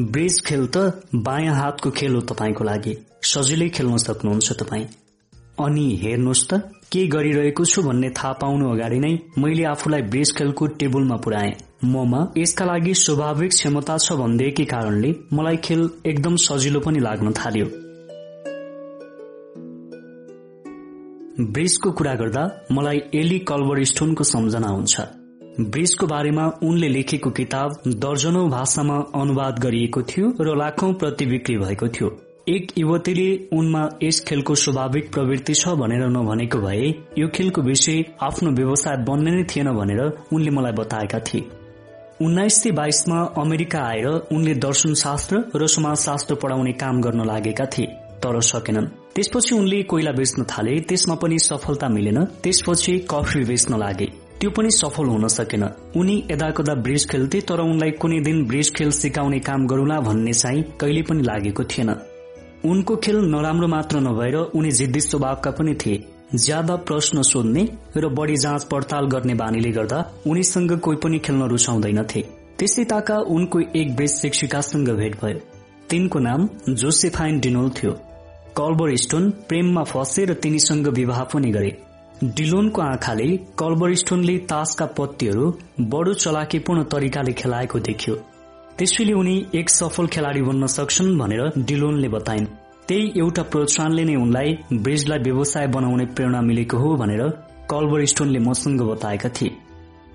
ब्रिज 0.00 0.40
खेल 0.46 0.66
त 0.66 1.02
बायाँ 1.14 1.54
हातको 1.54 1.90
खेल 1.90 2.14
हो 2.14 2.20
तपाईँको 2.20 2.64
लागि। 2.64 2.94
सजिलै 3.22 3.68
खेल्न 3.68 3.96
सक्नुहुन्छ 3.96 4.52
तपाईँ। 4.52 4.86
अनि 5.60 5.86
हेर्नुहोस् 6.02 6.48
त 6.48 6.54
के 6.92 7.06
गरिरहेको 7.06 7.64
छु 7.64 7.82
भन्ने 7.82 8.10
थाहा 8.10 8.32
पाउनु 8.32 8.70
अगाडि 8.70 8.98
नै 8.98 9.12
मैले 9.38 9.64
आफूलाई 9.64 10.02
ब्रेस 10.02 10.32
खेलको 10.32 10.66
टेबलमा 10.78 11.16
पुर्याए 11.16 11.52
ममा 11.84 12.20
यसका 12.36 12.64
लागि 12.64 12.94
स्वाभाविक 12.96 13.50
क्षमता 13.50 13.96
छ 13.98 14.12
भनिदिएकै 14.18 14.64
कारणले 14.66 15.14
मलाई 15.32 15.56
खेल 15.64 15.88
एकदम 16.06 16.36
सजिलो 16.42 16.80
पनि 16.80 17.00
लाग्न 17.00 17.32
थाल्यो। 17.38 17.66
ब्रिजको 21.50 21.90
कुरा 21.92 22.14
गर्दा 22.14 22.42
मलाई 22.72 23.00
एली 23.14 23.38
कल्बर 23.48 23.82
स्टोनको 23.84 24.24
सम्झना 24.24 24.68
हुन्छ। 24.68 25.00
ब्रिजको 25.70 26.06
बारेमा 26.06 26.44
उनले 26.62 26.88
लेखेको 26.88 27.30
किताब 27.30 27.74
दर्जनौ 28.02 28.46
भाषामा 28.48 28.98
अनुवाद 29.14 29.58
गरिएको 29.58 30.02
थियो 30.10 30.30
र 30.40 30.54
लाखौं 30.56 30.92
प्रति 30.94 31.26
बिक्री 31.26 31.56
भएको 31.58 31.88
थियो। 31.88 32.08
एक 32.48 32.72
युवतीले 32.78 33.28
उनमा 33.52 33.82
यस 34.02 34.20
खेलको 34.28 34.54
स्वाभाविक 34.62 35.12
प्रवृत्ति 35.12 35.54
छ 35.54 35.74
भनेर 35.80 36.06
नभनेको 36.16 36.58
भए 36.60 36.88
यो 37.18 37.28
खेलको 37.34 37.62
विषय 37.62 38.04
आफ्नो 38.22 38.50
व्यवसाय 38.52 38.96
बन्ने 39.04 39.30
नै 39.30 39.44
थिएन 39.50 39.72
भनेर 39.72 40.00
उनले 40.32 40.50
मलाई 40.50 40.72
बताएका 40.80 41.18
थिए। 41.28 41.44
उन्नाइस 42.24 42.54
सय 42.62 42.70
बाइसमा 42.70 43.16
अमेरिका 43.38 43.80
आएर 43.84 44.06
उनले 44.32 44.54
दर्शन 44.54 44.94
शास्त्र 44.94 45.38
र 45.54 45.66
समाजशास्त्र 45.66 46.34
पढाउने 46.34 46.72
काम 46.72 47.00
गर्न 47.00 47.24
लागेका 47.26 47.64
थिए 47.66 47.86
तर 48.22 48.40
सकेनन्। 48.40 48.86
त्यसपछि 49.14 49.54
उनले 49.54 49.82
कोइला 49.82 50.12
बेच्न 50.12 50.44
थाले 50.44 50.78
त्यसमा 50.88 51.14
पनि 51.14 51.38
सफलता 51.38 51.88
मिलेन 51.88 52.24
त्यसपछि 52.42 52.94
कफी 53.10 53.44
बेच्न 53.44 53.78
लागे। 53.78 54.06
त्यो 54.40 54.50
पनि 54.50 54.70
सफल 54.70 55.06
हुन 55.06 55.26
सकेन। 55.28 55.64
उनी 55.96 56.16
यदाकदा 56.30 56.74
ब्रिज 56.80 57.06
खेल्थे 57.10 57.40
तर 57.40 57.60
उनलाई 57.60 57.90
कुनै 58.00 58.20
दिन 58.20 58.44
ब्रिज 58.46 58.72
खेल 58.74 58.90
सिकाउने 58.90 59.40
काम 59.40 59.66
गरूला 59.66 60.00
भन्ने 60.00 60.32
चाहिँ 60.32 60.62
कहिले 60.80 61.02
पनि 61.02 61.22
लागेको 61.22 61.64
थिएन। 61.64 61.94
उनको 62.64 62.96
खेल 62.96 63.16
नराम्रो 63.28 63.68
मात्र 63.68 64.00
नभएर 64.00 64.36
उनी 64.56 64.70
जिद्दी 64.70 65.00
स्वभावका 65.00 65.50
पनि 65.50 65.74
थिए। 65.76 66.02
ज्यादा 66.34 66.76
प्रश्न 66.76 67.22
सोध्ने 67.22 67.68
र 67.96 68.08
बढ़ी 68.08 68.36
जाँच 68.36 68.64
पड़ताल 68.64 69.06
गर्ने 69.06 69.34
बानीले 69.34 69.70
गर्दा 69.70 69.98
उनीसँग 70.26 70.78
कोही 70.78 70.96
पनि 70.96 71.18
खेल्न 71.18 71.42
रुचाउँदैनथे। 71.42 72.22
त्यसै 72.58 72.84
ताका 72.84 73.18
उनको 73.18 73.60
एक 73.60 73.94
बेस 73.96 74.20
शिक्षिकासँग 74.20 74.88
भेट 74.88 75.14
भयो। 75.20 75.38
तिनको 75.90 76.18
नाम 76.18 76.48
जोसेफाइन 76.68 77.40
डिनोल 77.40 77.70
थियो। 77.70 77.92
कल्बर 78.56 78.96
स्टोन 78.96 79.30
प्रेममा 79.30 79.84
फसे 79.84 80.24
र 80.24 80.34
तिनीसँग 80.34 80.88
विवाह 80.88 81.22
पनि 81.24 81.50
गरे। 81.50 81.76
डिलोनको 82.24 82.82
आँखाले 82.82 83.36
कल्बर 83.58 83.94
स्टोनले 83.94 84.38
तासका 84.38 84.86
पत्तीहरू 84.86 85.50
बडो 85.80 86.14
चलाकीपूर्ण 86.14 86.82
तरिकाले 86.84 87.32
खेलाएको 87.32 87.78
देखियो। 87.78 88.14
त्यसैले 88.78 89.12
उनी 89.12 89.46
एक 89.54 89.70
सफल 89.70 90.06
खेलाड़ी 90.06 90.42
बन्न 90.42 90.66
सक्छन् 90.66 91.18
भनेर 91.18 91.52
डिलोनले 91.58 92.08
बताइन्। 92.08 92.46
त्यही 92.88 93.12
एउटा 93.16 93.42
प्रोत्साहनले 93.52 94.04
नै 94.04 94.14
उनलाई 94.16 94.50
ब्रिजलाई 94.84 95.18
व्यवसाय 95.18 95.66
बनाउने 95.74 96.04
प्रेरणा 96.16 96.40
मिलेको 96.40 96.78
हो 96.78 96.88
भनेर 96.96 97.22
कल्बर 97.70 98.04
स्टोनले 98.06 98.38
मसँग 98.38 98.82
बताएका 98.82 99.28
थिए। 99.28 99.50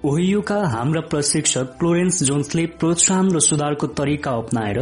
ओहियोका 0.06 0.58
हाम्रा 0.74 1.02
प्रशिक्षक 1.12 1.74
क्लोरेन्स 1.80 2.22
जोन्सले 2.24 2.66
प्रोत्साहन 2.80 3.32
र 3.32 3.40
सुधारको 3.40 3.88
तरिका 4.00 4.32
अप्नाएर 4.42 4.80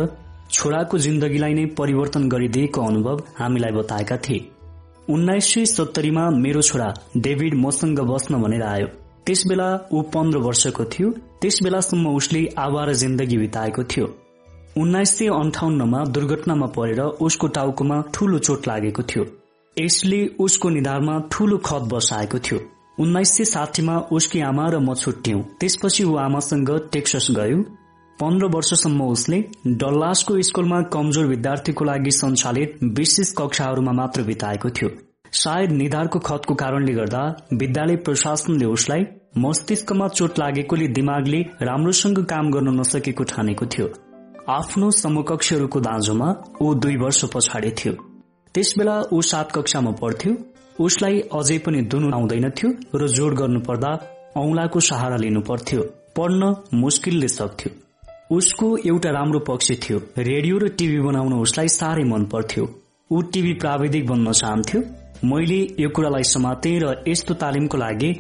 छोराको 0.52 0.98
जिन्दगीलाई 0.98 1.54
नै 1.54 1.66
परिवर्तन 1.80 2.28
गरिदिएको 2.30 2.82
अनुभव 2.82 3.24
हामीलाई 3.40 3.72
बताएका 3.72 4.18
थिए। 4.28 4.46
उन्नाइस 5.10 5.54
सय 5.54 5.66
सत्तरीमा 5.68 6.30
मेरो 6.44 6.62
छोरा 6.62 6.94
डेभिड 7.18 7.56
मसँग 7.56 8.00
बस्न 8.12 8.44
भनेर 8.44 8.64
आयो। 8.66 8.88
त्यस 9.26 9.48
बेला 9.48 9.70
ऊ 9.94 10.02
पन्ध्र 10.14 10.38
वर्षको 10.40 10.84
थियो। 10.94 11.10
त्यस 11.42 11.60
बेलासम्म 11.64 12.16
उसले 12.16 12.48
आवार 12.60 12.94
जिन्दगी 12.94 13.38
बिताएको 13.38 13.84
थियो। 13.92 14.08
उन्नाइस 14.78 15.18
सय 15.18 15.28
अन्ठाउन्नमा 15.28 16.04
दुर्घटनामा 16.06 16.66
परेर 16.68 17.00
उसको 17.02 17.48
टाउकोमा 17.48 17.96
ठूलो 18.14 18.40
चोट 18.40 18.68
लागेको 18.68 19.04
थियो। 19.04 19.24
यसले 19.78 20.20
उसको 20.40 20.70
निधारमा 20.70 21.16
ठूलो 21.32 21.58
खत 21.58 21.88
बसाएको 21.94 22.40
थियो। 22.40 22.60
उन्नाइस 23.00 23.32
सय 23.38 23.46
साठीमा 23.46 23.98
उसकी 24.12 24.42
आमा 24.42 24.68
र 24.70 24.80
म 24.80 24.94
छुट्यौं। 24.94 25.42
त्यसपछि 25.60 26.04
ऊ 26.04 26.16
आमासँग 26.18 26.70
टेक्सस 26.92 27.28
गयो। 27.32 27.58
पन्ध्र 28.20 28.46
वर्षसम्म 28.46 29.02
उसले 29.04 29.44
डल्लासको 29.82 30.42
स्कूलमा 30.42 30.82
कमजोर 30.94 31.26
विद्यार्थीको 31.26 31.86
लागि 31.86 32.12
सञ्चालित 32.12 32.80
विशेष 32.84 33.34
कक्षाहरूमा 33.38 33.92
मात्र 33.92 34.24
बिताएको 34.24 34.70
थियो। 34.70 34.90
सायद 35.34 35.72
निधारको 35.72 36.20
खतको 36.20 36.54
कारणले 36.54 36.94
गर्दा 36.94 37.24
विद्यालय 37.54 37.96
प्रशासनले 38.06 38.66
उसलाई 38.78 39.06
मस्तिष्कमा 39.38 40.08
चोट 40.08 40.40
लागेकोले 40.40 40.88
दिमागले 40.98 41.42
राम्रोसँग 41.62 42.26
काम 42.26 42.52
गर्न 42.52 42.80
नसकेको 42.80 43.24
ठानेको 43.24 43.66
थियो। 43.66 43.88
आफ्नो 44.50 44.90
समकक्षहरूको 44.92 45.80
दाँजोमा 45.80 46.28
ऊ 46.62 46.74
दुई 46.74 46.96
वर्ष 46.98 47.24
पछाडि 47.34 47.72
थियो। 47.80 47.94
त्यसबेला 48.56 48.94
ऊ 49.14 49.20
सात 49.22 49.52
कक्षामा 49.52 49.92
पढ्थ्यो। 50.02 50.36
उसलाई 50.80 51.20
अझै 51.40 51.58
पनि 51.66 51.82
दुनु 51.92 52.12
आउँदैनथ्यो 52.16 52.70
र 52.96 53.08
जोड 53.10 53.36
गर्नु 53.36 53.60
पर्दा 53.60 53.92
औंलाको 54.38 54.80
सहारा 54.80 55.18
लिनु 55.18 55.42
पर्थ्यो। 55.42 55.82
पढ्न 56.16 56.54
मुस्किलले 56.74 57.28
सक्थ्यो। 57.28 57.72
उसको 58.38 58.68
एउटा 58.88 59.10
राम्रो 59.10 59.40
पक्ष 59.52 59.72
थियो। 59.84 60.00
रेडियो 60.18 60.58
र 60.58 60.68
टीभी 60.80 61.00
बनाउन 61.02 61.34
उसलाई 61.42 61.68
साह्रै 61.68 62.04
मन 62.04 62.26
पर्थ्यो। 62.32 62.64
ऊ 63.12 63.22
टीभी 63.34 63.54
प्राविधिक 63.54 64.08
बन्न 64.08 64.32
चाहन्थ्यो। 64.32 64.82
मैले 65.28 65.62
यो 65.80 65.90
कुरालाई 65.90 66.24
समाते 66.24 66.78
र 66.80 66.96
यस्तो 67.08 67.34
तालिमको 67.44 67.78
लागि 67.78 68.12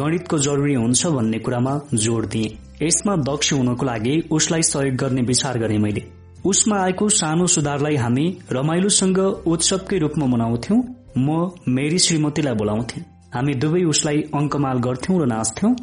गणितको 0.00 0.38
जरुरी 0.38 0.74
हुन्छ 0.74 1.06
भन्ने 1.06 1.38
कुरामा 1.38 1.80
जोड़ 1.94 2.24
दिए। 2.26 2.56
यसमा 2.82 3.16
दक्ष 3.16 3.52
हुनको 3.52 3.86
लागि 3.86 4.28
उसलाई 4.30 4.62
सहयोग 4.62 4.96
गर्ने 4.96 5.22
विचार 5.22 5.58
गरे 5.58 5.78
मैले। 5.78 6.02
उसमा 6.46 6.76
आएको 6.76 7.08
सानो 7.08 7.46
सुधारलाई 7.46 7.96
हामी 7.96 8.38
रमाइलोसँग 8.52 9.18
उत्सवकै 9.46 9.98
रूपमा 9.98 10.26
मनाउँथ्यौं। 10.26 10.82
म 11.18 11.50
मेरी 11.68 11.98
श्रीमतीलाई 11.98 12.54
बोलाउँथे। 12.54 13.00
हामी 13.34 13.54
दुवै 13.54 13.82
उसलाई 13.82 14.22
अङ्कमाल 14.34 14.78
गर्थ्यौं 14.78 15.22
र 15.22 15.26
नाच्थ्यौं। 15.26 15.74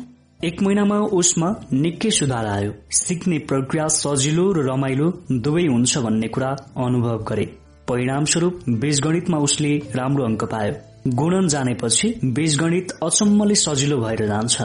एक 0.44 0.62
महिनामा 0.62 1.00
उसमा 1.00 1.56
निकै 1.74 2.12
सुधार 2.12 2.46
आयो। 2.46 2.74
सिक्ने 2.92 3.38
प्रक्रिया 3.40 3.88
सजिलो 3.88 4.52
र 4.52 4.70
रमाइलो 4.70 5.24
दुवै 5.32 5.66
हुन्छ 5.66 5.98
भन्ने 5.98 6.28
कुरा 6.28 6.56
अनुभव 6.78 7.24
गरे। 7.24 7.46
परिणामस्वरूप 7.88 8.60
बीजगणितमा 8.70 9.38
उसले 9.38 9.78
राम्रो 9.96 10.24
अङ्क 10.26 10.44
पायो। 10.44 10.74
गुणन 11.08 11.48
जानेपछि 11.48 12.20
बीजगणित 12.24 12.92
अचम्मले 13.04 13.56
सजिलो 13.56 13.98
भएर 13.98 14.28
जान्छ। 14.28 14.62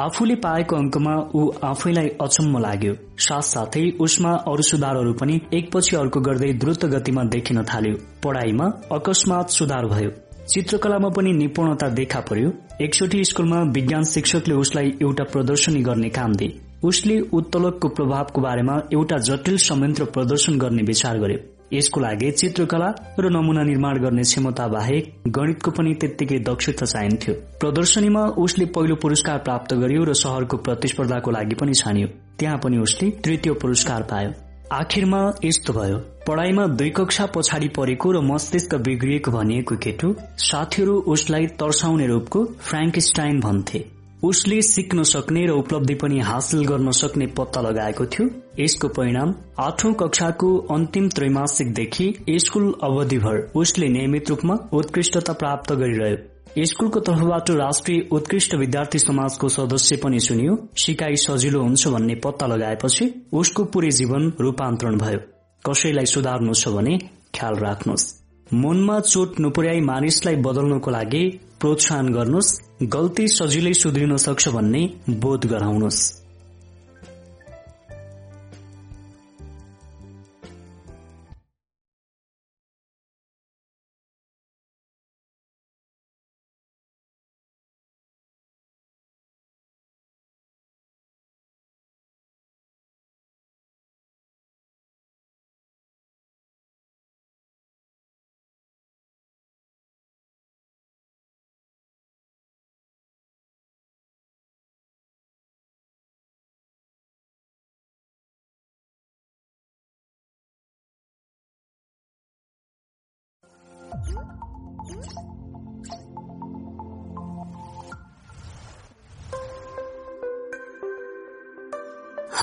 आफूले 0.00 0.34
पाएको 0.34 0.76
अङ्कमा 0.76 1.14
ऊ 1.34 1.40
आफैलाई 1.64 2.08
अचम्म 2.22 2.58
लाग्यो। 2.58 2.94
साथसाथै 3.18 3.82
उसमा 4.00 4.30
अरू 4.48 4.62
सुधारहरू 4.62 5.12
पनि 5.12 5.34
एकपछि 5.52 5.96
अर्को 5.96 6.20
गर्दै 6.20 6.52
द्रुत 6.52 6.84
गतिमा 6.84 7.24
देखिन 7.24 7.62
थाल्यो। 7.64 7.96
पढ़ाईमा 8.24 8.66
अकस्मात 8.92 9.50
सुधार 9.50 9.86
भयो। 9.86 10.10
चित्रकलामा 10.48 11.08
पनि 11.08 11.32
निपुणता 11.32 11.88
देखा 11.88 12.20
पर्यो। 12.20 12.52
एकचोटि 12.80 13.24
स्कूलमा 13.24 13.60
विज्ञान 13.72 14.04
शिक्षकले 14.04 14.54
उसलाई 14.54 14.92
एउटा 15.02 15.24
प्रदर्शनी 15.24 15.82
गर्ने 15.82 16.08
काम 16.08 16.32
दिए। 16.32 16.58
उसले 16.84 17.20
उत्तलकको 17.32 17.88
प्रभावको 17.88 18.40
बारेमा 18.40 18.80
एउटा 18.92 19.18
जटिल 19.28 19.56
संयन्त्र 19.58 20.04
प्रदर्शन 20.04 20.58
गर्ने 20.58 20.82
विचार 20.82 21.18
गर्यो। 21.18 21.59
यसको 21.72 22.00
लागि 22.00 22.30
चित्रकला 22.30 22.88
र 23.18 23.30
नमुना 23.30 23.62
निर्माण 23.62 23.98
गर्ने 23.98 24.22
क्षमता 24.22 24.66
बाहेक 24.68 25.12
गणितको 25.28 25.70
पनि 25.70 25.94
त्यत्तिकै 25.94 26.38
दक्षता 26.38 26.86
चाहिन्थ्यो। 26.86 27.34
प्रदर्शनीमा 27.60 28.22
उसले 28.44 28.64
पहिलो 28.74 28.94
पुरस्कार 28.96 29.38
प्राप्त 29.38 29.74
गर्यो 29.74 30.04
र 30.04 30.14
शहरको 30.14 30.56
प्रतिस्पर्धाको 30.56 31.30
लागि 31.30 31.54
पनि 31.54 31.74
छानियो। 31.74 32.08
त्यहाँ 32.38 32.58
पनि 32.58 32.78
उसले 32.78 33.10
तृतीय 33.24 33.52
पुरस्कार 33.62 34.02
पायो। 34.02 34.32
आखिरमा 34.72 35.20
यस्तो 35.44 35.72
भयो। 35.72 35.96
पढ़ाईमा 36.26 36.66
दुई 36.78 36.90
कक्षा 36.90 37.26
पछाडि 37.26 37.68
परेको 37.68 38.12
र 38.12 38.20
मस्तिष्क 38.22 38.74
बिग्रिएको 38.86 39.30
भनिएको 39.30 39.76
केटु 39.76 40.14
साथीहरू 40.38 40.94
उसलाई 41.14 41.46
तर्साउने 41.60 42.06
रूपको 42.06 42.44
फ्रेङ्कस्टाइन 42.60 43.40
भन्थे। 43.40 43.99
उसले 44.22 44.60
सिक्न 44.62 45.02
सक्ने 45.02 45.44
र 45.46 45.50
उपलब्धि 45.50 45.94
पनि 45.94 46.18
हासिल 46.20 46.64
गर्न 46.66 46.90
सक्ने 46.92 47.26
पत्ता 47.36 47.60
लगाएको 47.60 48.06
थियो। 48.06 48.28
यसको 48.58 48.88
परिणाम 48.88 49.34
आठौं 49.58 49.92
कक्षाको 49.92 50.48
अन्तिम 50.70 51.08
त्रैमासिकदेखि 51.08 52.08
स्कूल 52.38 52.74
अवधिभर 52.84 53.40
उसले 53.56 53.88
नियमित 53.88 54.30
रूपमा 54.30 54.58
उत्कृष्टता 54.72 55.32
प्राप्त 55.32 55.72
गरिरह्यो। 55.72 56.64
स्कूलको 56.66 57.00
तर्फबाट 57.00 57.50
राष्ट्रिय 57.56 58.08
उत्कृष्ट 58.12 58.54
विद्यार्थी 58.54 58.98
समाजको 58.98 59.48
सदस्य 59.48 59.96
पनि 59.96 60.20
चुनियो 60.20 60.56
सिकाइ 60.76 61.16
सजिलो 61.16 61.62
हुन्छ 61.62 61.88
भन्ने 61.88 62.14
पत्ता 62.24 62.46
लगाएपछि 62.46 63.12
उसको 63.32 63.64
पूरै 63.64 63.90
जीवन 63.98 64.32
रूपान्तरण 64.40 64.98
भयो। 64.98 65.18
कसैलाई 65.64 66.06
सुधार्नु 66.06 66.54
छ 66.54 66.68
भने 66.68 66.98
ख्याल 67.34 67.54
राख्नुहोस्। 67.58 68.10
मनमा 68.54 69.00
चोट 69.02 69.40
नपुर्याई 69.40 69.80
मानिसलाई 69.86 70.36
बदल्नको 70.46 70.90
लागि 70.90 71.28
प्रोत्साहन 71.60 72.12
गर्नुहोस्। 72.12 72.58
गल्ती 72.80 73.28
सजिलै 73.28 73.72
सुध्रिन 73.72 74.16
सक्छ 74.16 74.48
भन्ने 74.48 74.80
बोध 75.10 75.46
गराउनुहोस् 75.46 76.19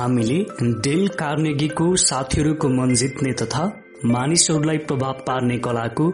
हामीले 0.07 0.45
डेल 0.63 1.07
कार्नेगीको 1.07 1.95
साथीहरूको 1.95 2.69
मन 2.69 2.93
जित्ने 2.93 3.31
तथा 3.33 3.63
मानिसहरूलाई 4.05 4.77
प्रभाव 4.77 5.13
पार्ने 5.13 5.57
कलाको 5.57 6.05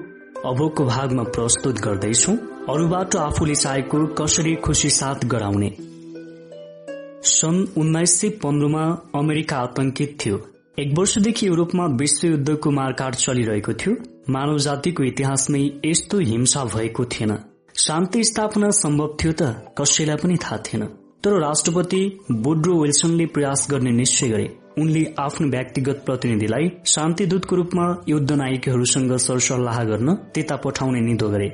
अबको 0.45 0.85
भागमा 0.85 1.23
प्रस्तुत 1.23 1.79
गर्दैछौ। 1.79 2.31
अरूबाट 2.69 3.15
आफूले 3.15 3.55
चाहेको 3.55 4.05
कसरी 4.07 4.55
खुसी 4.55 4.89
साथ 4.89 5.25
गराउने। 5.25 5.69
सन् 7.23 7.67
उन्नाइस 7.77 8.21
सय 8.21 8.29
पन्ध्रमा 8.29 8.83
अमेरिका 9.15 9.57
आतंकित 9.57 10.17
थियो। 10.25 10.41
एक 10.79 10.97
वर्षदेखि 10.97 11.47
युरोपमा 11.47 11.85
विश्वयुद्धको 11.85 12.71
मारकाट 12.71 13.15
चलिरहेको 13.15 13.73
थियो। 13.73 13.95
मानव 14.29 14.57
जातिको 14.57 15.03
इतिहासमै 15.03 15.71
यस्तो 15.85 16.19
हिंसा 16.19 16.65
भएको 16.65 17.05
थिएन। 17.05 17.37
शान्ति 17.77 18.23
स्थापना 18.23 18.69
सम्भव 18.69 19.17
थियो 19.23 19.31
त 19.31 19.55
कसैलाई 19.81 20.15
पनि 20.15 20.37
थाहा 20.37 20.57
थिएन। 20.57 20.87
तर 21.23 21.39
राष्ट्रपति 21.39 21.99
बुड्रो 22.31 22.73
विल्सनले 22.81 23.25
प्रयास 23.25 23.67
गर्ने 23.71 23.91
निश्चय 23.91 24.27
गरे। 24.27 24.47
उनले 24.79 25.03
आफ्नो 25.19 25.47
व्यक्तिगत 25.47 26.01
प्रतिनिधिलाई 26.05 26.69
शान्तिदूतको 26.85 27.55
रूपमा 27.55 27.85
युद्ध 28.07 28.31
नायिकाहरूसँग 28.31 29.15
सरसल्लाह 29.17 29.83
गर्न 29.83 30.13
त्यता 30.33 30.55
पठाउने 30.55 31.01
निधो 31.01 31.29
गरे। 31.29 31.47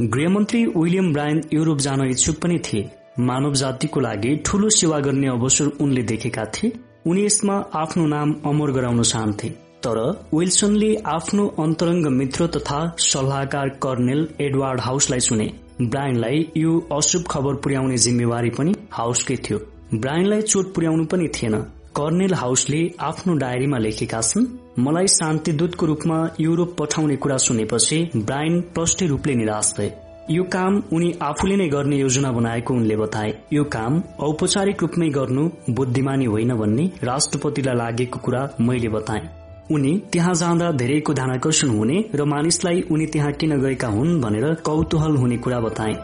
गृहमन्त्री 0.00 0.64
विलियम 0.66 1.12
ब्रायन 1.12 1.42
युरोप 1.52 1.78
जान 1.78 2.02
इच्छुक 2.02 2.36
पनि 2.36 2.58
थिए। 2.58 2.88
मानव 3.18 3.54
जातिको 3.54 4.00
लागि 4.00 4.34
ठूलो 4.46 4.70
सेवा 4.70 4.98
गर्ने 5.00 5.28
अवसर 5.28 5.70
उनले 5.80 6.02
देखेका 6.02 6.44
थिए। 6.44 6.72
उनी 7.06 7.24
यसमा 7.26 7.56
आफ्नो 7.74 8.06
नाम 8.06 8.34
अमर 8.46 8.70
गराउन 8.70 9.02
चाहन्थे। 9.02 9.48
तर 9.84 10.00
विल्सनले 10.34 10.94
आफ्नो 11.06 11.46
अन्तरङ्ग 11.58 12.06
मित्र 12.12 12.46
तथा 12.46 12.80
सल्लाहकार 12.98 13.68
कर्नेल 13.82 14.28
एडवार्ड 14.40 14.80
हाउसलाई 14.80 15.20
चुने। 15.20 15.48
ब्रायनलाई 15.80 16.46
यो 16.56 16.88
अशुभ 16.92 17.24
खबर 17.30 17.54
पुर्याउने 17.54 17.96
जिम्मेवारी 17.96 18.50
पनि 18.50 18.74
हाउसकै 18.92 19.36
थियो। 19.36 19.58
ब्रायनलाई 19.94 20.42
चोट 20.42 20.74
पुर्याउनु 20.74 21.04
पनि 21.04 21.28
थिएन। 21.28 21.54
कर्नेल 21.96 22.34
हाउसले 22.34 22.80
आफ्नो 23.00 23.34
डायरीमा 23.34 23.78
लेखेका 23.78 24.20
छन् 24.20 24.46
मलाई 24.78 25.06
शान्तिदूतको 25.06 25.86
रूपमा 25.86 26.18
युरोप 26.40 26.76
पठाउने 26.78 27.16
कुरा 27.16 27.36
सुनेपछि 27.36 28.10
ब्रायन 28.16 28.60
प्रष्ट 28.74 29.02
रूपले 29.02 29.34
निराश 29.34 29.74
भए। 29.78 29.92
यो 30.30 30.44
काम 30.44 30.82
उनी 30.92 31.14
आफूले 31.22 31.56
नै 31.56 31.68
गर्ने 31.68 31.96
योजना 31.96 32.32
बनाएको 32.32 32.74
उनले 32.74 32.96
बताए। 32.96 33.38
यो 33.52 33.64
काम 33.64 34.02
औपचारिक 34.20 34.82
रूपमै 34.82 35.08
गर्नु 35.08 35.48
बुद्धिमानी 35.70 36.24
होइन 36.24 36.54
भन्ने 36.54 36.90
राष्ट्रपतिलाई 37.04 37.76
लागेको 37.76 38.18
कुरा 38.18 38.48
मैले 38.60 38.88
बताए। 38.88 39.45
उनी 39.70 39.92
त्यहाँ 40.12 40.34
जाँदा 40.34 40.70
धेरैको 40.72 41.14
ध्यानकर्षण 41.14 41.68
हुने 41.68 42.04
र 42.14 42.24
मानिसलाई 42.24 42.80
उनी 42.90 43.06
त्यहाँ 43.06 43.32
किन 43.32 43.56
गएका 43.60 43.88
हुन् 43.88 44.20
भनेर 44.20 44.54
कौतूहल 44.64 45.16
हुने 45.16 45.36
कुरा 45.36 45.60
बताए। 45.60 45.94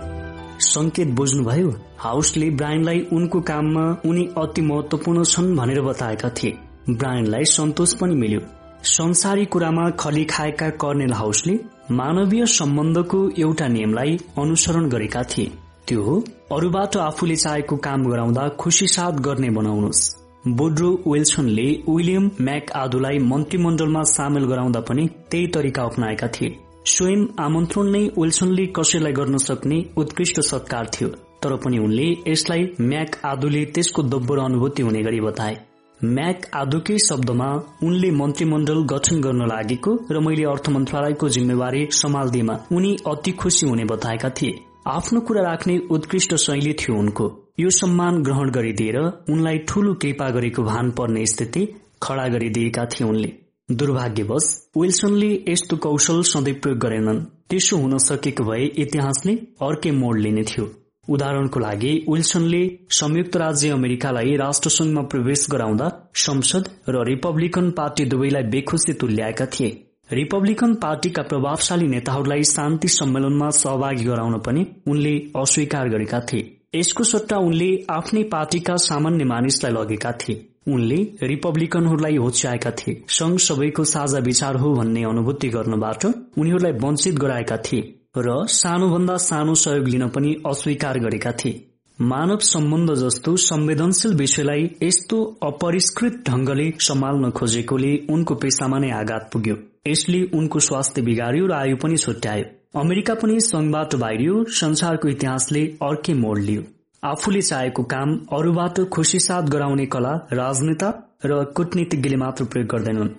संकेत 0.61 1.09
बुझ्नुभयो 1.09 1.71
हाउसले 1.99 2.51
ब्रायनलाई 2.51 3.01
उनको 3.13 3.41
काममा 3.41 3.85
उनी 4.07 4.29
अति 4.39 4.63
महत्वपूर्ण 4.63 5.25
छन् 5.25 5.57
भनेर 5.57 5.81
बताएका 5.81 6.29
थिए। 6.29 6.59
ब्रायनलाई 6.91 7.45
सन्तोष 7.45 7.95
पनि 7.95 8.15
मिल्यो। 8.15 8.41
संसारी 8.89 9.45
कुरामा 9.45 9.89
खली 10.01 10.25
खाएका 10.25 10.71
कर्नेल 10.83 11.13
हाउसले 11.13 11.59
मानवीय 11.91 12.47
सम्बन्धको 12.47 13.29
एउटा 13.39 13.69
नियमलाई 13.69 14.19
अनुसरण 14.39 14.89
गरेका 14.89 15.23
थिए। 15.23 15.53
त्यो 15.89 16.03
हो 16.03 16.23
अरूबाट 16.53 16.97
आफूले 16.97 17.37
चाहेको 17.37 17.77
काम 17.77 18.05
गराउँदा 18.05 18.49
खुसी 18.61 18.87
साथ 18.87 19.21
गर्ने 19.21 19.51
बनाउनुहोस् 19.51 20.22
बोड्रो 20.47 20.89
विल्सनले 21.07 21.65
विलियम 21.89 22.25
म्याक 22.41 22.71
आदुलाई 22.77 23.19
मन्त्रीमण्डलमा 23.23 24.03
सामेल 24.03 24.45
गराउँदा 24.45 24.81
पनि 24.81 25.07
त्यही 25.31 25.47
तरिका 25.47 25.83
अप्नाएका 25.83 26.27
थिए। 26.27 26.57
स्वयं 26.85 27.27
आमन्त्रण 27.41 27.87
नै 27.87 28.01
विल्सनले 28.19 28.65
कसैलाई 28.77 29.13
गर्न 29.13 29.37
सक्ने 29.39 29.79
उत्कृष्ट 29.97 30.41
सत्कार 30.41 30.87
थियो 30.95 31.09
तर 31.43 31.55
पनि 31.57 31.79
उनले 31.79 32.09
यसलाई 32.29 32.65
म्याक 32.81 33.17
आदुले 33.25 33.65
त्यसको 33.65 34.03
दोब्बर 34.05 34.39
अनुभूति 34.39 34.83
हुने 34.83 35.03
गरी 35.03 35.21
बताए। 35.21 35.57
म्याक 36.01 36.51
आदुकै 36.55 36.99
शब्दमा 36.99 37.53
उनले 37.83 38.11
मन्त्रीमण्डल 38.11 38.83
गठन 38.93 39.21
गर्न 39.21 39.47
लागेको 39.47 39.97
र 40.11 40.21
मैले 40.21 40.45
अर्थ 40.45 40.69
मन्त्रालयको 40.69 41.29
जिम्मेवारी 41.29 41.87
सम्हाल्दिएमा 41.93 42.59
उनी 42.73 42.97
अति 43.07 43.33
खुसी 43.33 43.69
हुने 43.69 43.85
बताएका 43.85 44.31
थिए। 44.31 44.59
आफ्नो 44.89 45.21
कुरा 45.21 45.43
राख्ने 45.43 45.79
उत्कृष्ट 45.91 46.35
शैली 46.47 46.73
थियो 46.73 46.99
उनको। 46.99 47.31
यो 47.59 47.71
सम्मान 47.71 48.23
ग्रहण 48.23 48.51
गरिदिएर 48.51 48.97
उनलाई 49.31 49.59
ठूलो 49.69 49.93
कृपा 49.95 50.29
गरेको 50.31 50.63
भान 50.63 50.91
पर्ने 50.91 51.25
स्थिति 51.27 51.65
खड़ा 52.03 52.27
गरिदिएका 52.29 52.85
थिए 52.85 53.07
उनले। 53.09 53.33
दुर्भाग्यवश 53.69 54.47
विल्सनले 54.77 55.29
यस्तो 55.49 55.77
कौशल 55.77 56.23
सधैँ 56.23 56.55
प्रयोग 56.55 56.79
गरेनन्। 56.79 57.21
त्यसो 57.51 57.77
हुन 57.77 57.97
सकेको 57.99 58.45
भए 58.45 58.65
इतिहासले 58.85 59.35
अर्कै 59.63 59.91
मोड 59.91 60.19
लिने 60.19 60.43
थियो। 60.43 60.65
उदाहरणको 61.09 61.61
लागि 61.61 61.93
विल्सनले 62.09 62.63
संयुक्त 62.91 63.37
राज्य 63.37 63.71
अमेरिकालाई 63.71 64.37
राष्ट्रसंघमा 64.37 65.03
प्रवेश 65.13 65.47
गराउँदा 65.51 65.91
संसद 66.25 66.71
र 66.89 67.05
रिपब्लिकन 67.05 67.71
पार्टी 67.71 68.05
दुवैलाई 68.05 68.49
बेखुसी 68.49 68.93
तुल्याएका 68.95 69.47
थिए। 69.47 69.71
रिपब्लिकन 70.13 70.75
पार्टीका 70.79 71.23
प्रभावशाली 71.23 71.89
नेताहरूलाई 71.89 72.45
शान्ति 72.47 72.89
सम्मेलनमा 72.89 73.51
सहभागी 73.61 74.05
गराउन 74.05 74.39
पनि 74.39 74.67
उनले 74.87 75.15
अस्वीकार 75.37 75.89
गरेका 75.89 76.21
थिए। 76.33 76.62
यसको 76.75 77.05
सट्टा 77.05 77.37
उनले 77.39 77.67
आफ्नै 77.91 78.23
पार्टीका 78.23 78.75
सामान्य 78.83 79.25
मानिसलाई 79.25 79.73
लगेका 79.73 80.13
थिए। 80.13 80.37
उनले 80.69 80.97
रिपब्लिकनहरूलाई 81.23 82.17
होच्याएका 82.17 82.71
थिए। 82.71 83.03
संघ 83.09 83.39
सबैको 83.39 83.85
साझा 83.85 84.19
विचार 84.19 84.57
हो 84.57 84.73
भन्ने 84.75 85.03
अनुभूति 85.05 85.49
गर्नबाट 85.49 86.05
उनीहरूलाई 86.07 86.73
वञ्चित 86.73 87.15
गराएका 87.15 87.57
थिए 87.57 87.83
र 88.19 88.47
सानोभन्दा 88.53 89.17
सानो 89.17 89.55
सहयोग 89.55 89.89
लिन 89.89 90.09
पनि 90.09 90.35
अस्वीकार 90.47 90.99
गरेका 90.99 91.33
थिए। 91.33 91.61
मानव 91.99 92.39
सम्बन्ध 92.45 92.95
जस्तो 92.95 93.37
संवेदनशील 93.37 94.15
विषयलाई 94.15 94.71
यस्तो 94.83 95.23
अपरिष्कृत 95.43 96.25
ढंगले 96.29 96.71
सम्हाल्न 96.81 97.31
खोजेकोले 97.31 97.93
उनको 98.11 98.35
पेसामा 98.35 98.79
नै 98.79 98.91
आघात 98.93 99.31
पुग्यो। 99.33 99.57
यसले 99.87 100.25
उनको 100.35 100.59
स्वास्थ्य 100.61 101.03
बिगार्यो 101.03 101.47
र 101.47 101.53
आयु 101.53 101.77
पनि 101.77 101.97
छुट्यायो। 101.97 102.45
अमेरिका 102.75 103.15
पनि 103.15 103.35
संघबाट 103.41 103.95
बाहिरियो 103.95 104.35
संसारको 104.59 105.09
इतिहासले 105.09 105.63
अर्कै 105.83 106.13
मोड 106.15 106.39
लियो। 106.39 106.63
आफूले 107.03 107.43
चाहेको 107.43 107.83
काम 107.85 108.15
अरूबाट 108.33 108.81
खुसी 108.89 109.19
साथ 109.19 109.51
गराउने 109.55 109.87
कला 109.87 110.13
राजनेता 110.33 110.89
र 111.27 111.43
कूटनीतिज्ञले 111.57 112.17
मात्र 112.17 112.45
प्रयोग 112.45 112.69
गर्दैनन्। 112.69 113.11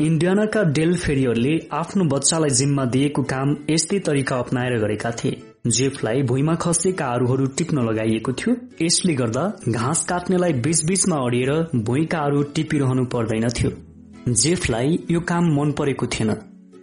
इन्डियानाका 0.00 0.62
डेल 0.72 0.96
फेरियरले 0.96 1.54
आफ्नो 1.72 2.08
बच्चालाई 2.08 2.56
जिम्मा 2.62 2.84
दिएको 2.96 3.22
काम 3.26 3.54
यस्तै 3.70 3.98
तरिका 4.08 4.38
अप्नाएर 4.38 4.80
गरेका 4.80 5.10
थिए। 5.20 5.36
जेफलाई 5.74 6.22
भुइँमा 6.24 6.54
खसेका 6.64 7.12
आरूहरू 7.12 7.46
टिप्न 7.58 7.88
लगाइएको 7.90 8.32
थियो। 8.32 8.56
यसले 8.82 9.14
गर्दा 9.14 9.46
घाँस 9.68 10.04
काट्नेलाई 10.08 10.52
बीचबीचमा 10.64 11.24
अडिएर 11.26 11.52
भुइँका 11.84 12.18
आरू 12.18 12.42
टिपिरहनु 12.54 13.04
पर्दैनथ्यो 13.12 13.70
जेफलाई 14.28 14.98
यो 15.10 15.20
काम 15.28 15.56
मन 15.56 15.72
परेको 15.78 16.06
थिएन। 16.08 16.38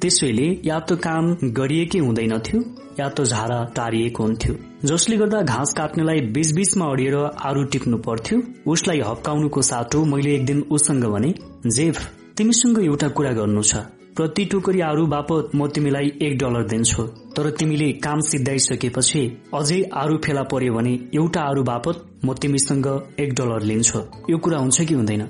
त्यसैले 0.05 0.47
या 0.65 0.77
त 0.79 0.93
काम 1.03 1.25
गरिएकै 1.57 1.99
हुँदैनथ्यो 1.99 2.59
या 2.99 3.07
त 3.09 3.21
झारा 3.25 3.57
टारिएको 3.75 4.23
हुन्थ्यो। 4.23 4.53
जसले 4.85 5.15
गर्दा 5.17 5.41
घाँस 5.41 5.73
काट्नेलाई 5.77 6.19
बीचबीचमा 6.35 6.85
अडिएर 6.93 7.15
आरू 7.49 7.63
टिप्नु 7.73 7.97
पर्थ्यो 8.05 8.37
उसलाई 8.71 8.99
हप्काउनुको 9.07 9.61
साटो 9.69 10.03
मैले 10.05 10.35
एक 10.35 10.45
दिन 10.45 10.61
उसँग 10.71 11.05
भने 11.13 11.33
जेफ 11.77 11.97
तिमीसँग 12.37 12.77
एउटा 12.83 13.07
कुरा 13.17 13.31
गर्नु 13.39 13.63
छ। 13.63 13.81
प्रति 14.17 14.45
टोकरी 14.51 14.81
आरू 14.89 15.05
बापत 15.07 15.55
म 15.55 15.67
तिमीलाई 15.75 16.11
एक 16.21 16.37
डलर 16.37 16.67
दिन्छु। 16.69 17.03
तर 17.35 17.49
तिमीले 17.59 17.91
काम 18.05 18.19
सिद्धाइसकेपछि 18.29 19.23
अझै 19.53 19.79
आरू 20.01 20.17
फेला 20.25 20.43
पर्यो 20.53 20.73
भने 20.77 20.93
एउटा 21.15 21.41
आरू 21.49 21.63
बापत 21.71 22.05
म 22.25 22.33
तिमीसँग 22.41 22.87
एक 23.19 23.33
डलर 23.33 23.65
लिन्छु। 23.71 23.99
यो 24.29 24.37
कुरा 24.37 24.57
हुन्छ 24.57 24.81
कि 24.81 24.93
हुँदैन? 24.93 25.25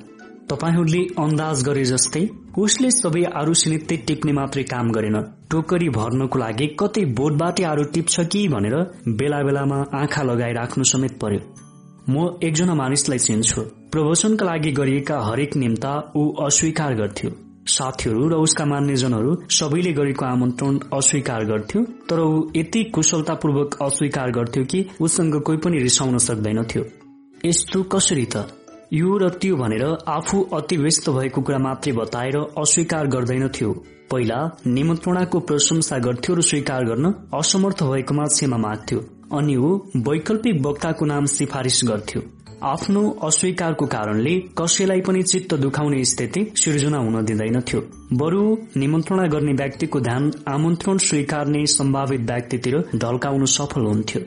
तपाईँहरूले 0.49 0.99
अन्दाज 1.19 1.61
गरे 1.67 1.83
जस्तै 1.85 2.21
उसले 2.63 2.89
सबै 2.95 3.21
आरू 3.39 3.53
सिनित्तै 3.61 3.95
टिप्ने 4.07 4.33
मात्रै 4.39 4.63
काम 4.71 4.91
गरेन। 4.95 5.15
टोकरी 5.51 5.87
भर्नको 5.95 6.39
लागि 6.39 6.67
कतै 6.79 7.03
बोटबाटै 7.19 7.63
आरू 7.69 7.83
टिप्छ 7.93 8.25
कि 8.31 8.41
भनेर 8.47 8.75
बेला 9.19 9.39
बेलामा 9.47 9.79
आँखा 9.99 10.23
लगाई 10.23 10.53
राख्नु 10.57 10.83
समेत 10.91 11.15
पर्यो। 11.21 11.39
म 12.09 12.15
एकजना 12.43 12.73
मानिसलाई 12.75 13.19
चिन्छु। 13.19 13.61
प्रवचनका 13.91 14.45
लागि 14.45 14.71
गरिएका 14.71 15.17
हरेक 15.27 15.55
निम्ता 15.57 15.93
ऊ 16.15 16.23
अस्वीकार 16.45 16.93
गर्थ्यो। 16.95 17.31
साथीहरू 17.67 18.27
र 18.29 18.37
उसका 18.45 18.65
मान्यजनहरू 18.65 19.31
सबैले 19.51 19.93
गरेको 19.99 20.25
आमन्त्रण 20.25 20.75
अस्वीकार 20.93 21.45
गर्थ्यो 21.45 21.81
तर 22.09 22.19
ऊ 22.19 22.35
यति 22.55 22.83
कुशलतापूर्वक 22.95 23.77
अस्वीकार 23.81 24.31
गर्थ्यो 24.37 24.63
कि 24.65 24.85
उसँग 25.01 25.39
कोही 25.41 25.57
पनि 25.65 25.79
रिसाउन 25.79 26.17
सक्दैनथ्यो। 26.27 26.83
यस्तो 27.45 27.83
कसरी 27.95 28.25
त? 28.25 28.45
यो 28.93 29.17
र 29.17 29.29
त्यो 29.41 29.55
भनेर 29.57 29.83
आफू 30.07 30.41
अति 30.53 30.77
व्यस्त 30.77 31.09
भएको 31.09 31.41
कुरा 31.41 31.57
मात्रै 31.59 31.91
बताएर 31.93 32.35
अस्वीकार 32.57 33.07
गर्दैनथ्यो 33.07 33.71
पहिला 34.11 34.37
निमन्त्रणाको 34.67 35.39
प्रशंसा 35.49 35.97
गर्थ्यो 35.97 36.35
र 36.35 36.41
स्वीकार 36.41 36.85
गर्न 36.85 37.13
असमर्थ 37.33 37.83
भएकोमा 37.83 38.25
क्षमा 38.33 38.57
माग्थ्यो 38.57 38.99
अनि 39.33 39.55
ऊ 39.57 39.69
वैकल्पिक 40.09 40.61
वक्ताको 40.65 41.05
नाम 41.05 41.25
सिफारिस 41.33 41.81
गर्थ्यो। 41.85 42.21
आफ्नो 42.63 43.01
अस्वीकारको 43.23 43.85
कारणले 43.87 44.35
कसैलाई 44.59 45.01
पनि 45.01 45.23
चित्त 45.23 45.53
दुखाउने 45.55 46.03
स्थिति 46.05 46.45
सिर्जना 46.55 46.97
हुन 46.97 47.25
दिँदैनथ्यो 47.25 47.81
बरु 48.21 48.43
निमन्त्रणा 48.77 49.27
गर्ने 49.33 49.53
व्यक्तिको 49.63 49.99
ध्यान 49.99 50.31
आमन्त्रण 50.47 50.97
स्वीकार्ने 51.09 51.65
सम्भावित 51.73 52.31
व्यक्तितिर 52.31 52.77
ढल्काउन 52.95 53.45
सफल 53.57 53.85
हुन्थ्यो। 53.85 54.21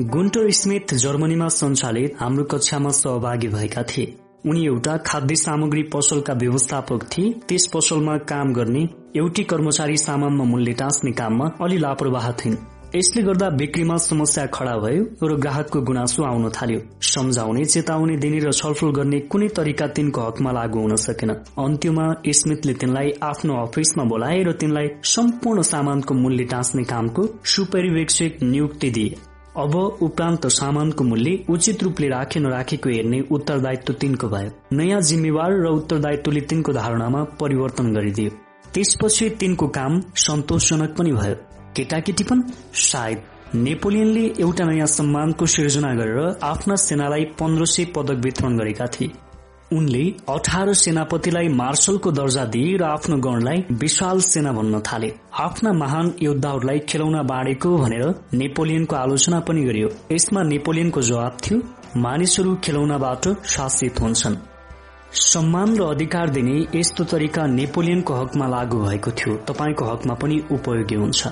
गुन्टर 0.00 0.50
स्मिथ 0.50 0.94
जर्मनीमा 0.94 1.48
सञ्चालित 1.48 2.14
हाम्रो 2.20 2.44
कक्षामा 2.44 2.90
सहभागी 2.90 3.48
भएका 3.48 3.82
थिए। 3.82 4.14
उनी 4.46 4.64
एउटा 4.66 4.96
खाद्य 4.96 5.34
सामग्री 5.36 5.82
पसलका 5.82 6.32
व्यवस्थापक 6.32 7.02
थिए। 7.08 7.32
त्यस 7.48 7.66
पसलमा 7.74 8.16
काम 8.26 8.52
गर्ने 8.52 8.88
एउटी 9.16 9.44
कर्मचारी 9.44 9.96
सामानमा 9.96 10.44
मूल्य 10.44 10.72
टाँच्ने 10.72 11.12
काममा 11.12 11.44
अलि 11.64 11.78
लापरवाह 11.78 12.30
थिइन्। 12.32 12.56
यसले 12.96 13.22
गर्दा 13.22 13.50
बिक्रीमा 13.50 13.96
समस्या 13.96 14.46
खड़ा 14.46 14.76
भयो 14.76 15.04
र 15.22 15.36
ग्राहकको 15.36 15.80
गुनासो 15.80 16.22
आउन 16.22 16.48
थाल्यो। 16.50 16.80
सम्झाउने 17.00 17.64
चेतावनी 17.64 18.16
दिने 18.16 18.38
र 18.38 18.52
छलफल 18.52 18.90
गर्ने 18.90 19.20
कुनै 19.30 19.48
तरिका 19.48 19.86
तिनको 19.86 20.20
हकमा 20.20 20.52
लागू 20.52 20.80
हुन 20.80 20.96
सकेन। 20.96 21.30
अन्त्यमा 21.30 22.06
स्मिथले 22.30 22.74
तिनलाई 22.74 23.12
आफ्नो 23.22 23.62
अफिसमा 23.62 24.04
बोलाए 24.04 24.42
र 24.42 24.52
तिनलाई 24.52 24.88
सम्पूर्ण 25.04 25.62
सामानको 25.62 26.14
मूल्य 26.14 26.44
टाँच्ने 26.44 26.84
कामको 26.84 27.28
सुपरिवेक्षक 27.44 28.42
नियुक्ति 28.42 28.90
दिए। 28.90 29.16
अब 29.56 29.74
उपरान्त 30.02 30.46
सामानको 30.46 31.04
मूल्य 31.04 31.44
उचित 31.50 31.82
रूपले 31.82 32.08
राखे 32.08 32.40
नराखेको 32.40 32.90
हेर्ने 32.90 33.20
उत्तरदायित्व 33.30 33.92
तिनको 33.92 34.28
भयो। 34.28 34.50
नयाँ 34.72 35.00
जिम्मेवार 35.00 35.52
र 35.62 35.66
उत्तरदायित्वले 35.70 36.40
तिनको 36.40 36.72
धारणामा 36.72 37.22
परिवर्तन 37.40 37.92
गरिदियो। 37.94 38.30
त्यसपछि 38.74 39.28
तिनको 39.30 39.66
काम 39.68 40.00
सन्तोषजनक 40.16 40.96
पनि 40.98 41.12
भयो। 41.12 41.34
केटाकेटी 41.76 42.24
पनि 42.24 42.52
सायद 42.74 43.22
नेपोलियनले 43.54 44.24
एउटा 44.40 44.64
नयाँ 44.64 44.86
सम्मानको 44.86 45.46
सिर्जना 45.46 45.94
गरेर 45.94 46.38
आफ्ना 46.42 46.76
सेनालाई 46.76 47.24
पन्ध्र 47.38 47.64
सय 47.64 47.84
पदक 47.94 48.24
वितरण 48.24 48.58
गरेका 48.58 48.86
थिए। 48.86 49.12
उनले 49.74 50.02
अठार 50.28 50.72
सेनापतिलाई 50.74 51.48
मार्शलको 51.48 52.10
दर्जा 52.12 52.44
दिए 52.54 52.76
र 52.76 52.82
आफ्नो 52.84 53.16
गणलाई 53.16 53.64
विशाल 53.72 54.20
सेना 54.20 54.52
भन्न 54.52 54.80
थाले। 54.80 55.12
आफ्ना 55.38 55.72
महान 55.72 56.12
योद्धाहरूलाई 56.22 56.78
खेलौना 56.88 57.22
बाँडेको 57.22 57.76
भनेर 57.76 58.04
नेपोलियनको 58.34 58.96
आलोचना 58.96 59.40
पनि 59.40 59.64
गरियो। 59.64 59.88
यसमा 60.12 60.42
नेपोलियनको 60.42 61.02
जवाब 61.02 61.38
थियो 61.44 61.60
मानिसहरू 61.96 62.54
खेलौनाबाट 62.64 63.28
शासित 63.46 64.00
हुन्छन्। 64.00 64.36
सम्मान 65.14 65.76
र 65.76 65.82
अधिकार 65.84 66.30
दिने 66.30 66.56
यस्तो 66.74 67.04
तरिका 67.04 67.46
नेपोलियनको 67.46 68.14
हकमा 68.14 68.46
लागू 68.48 68.78
भएको 68.78 69.10
थियो। 69.10 69.36
तपाईँको 69.48 69.84
हकमा 69.84 70.14
पनि 70.14 70.42
उपयोगी 70.50 70.94
हुन्छ। 70.94 71.26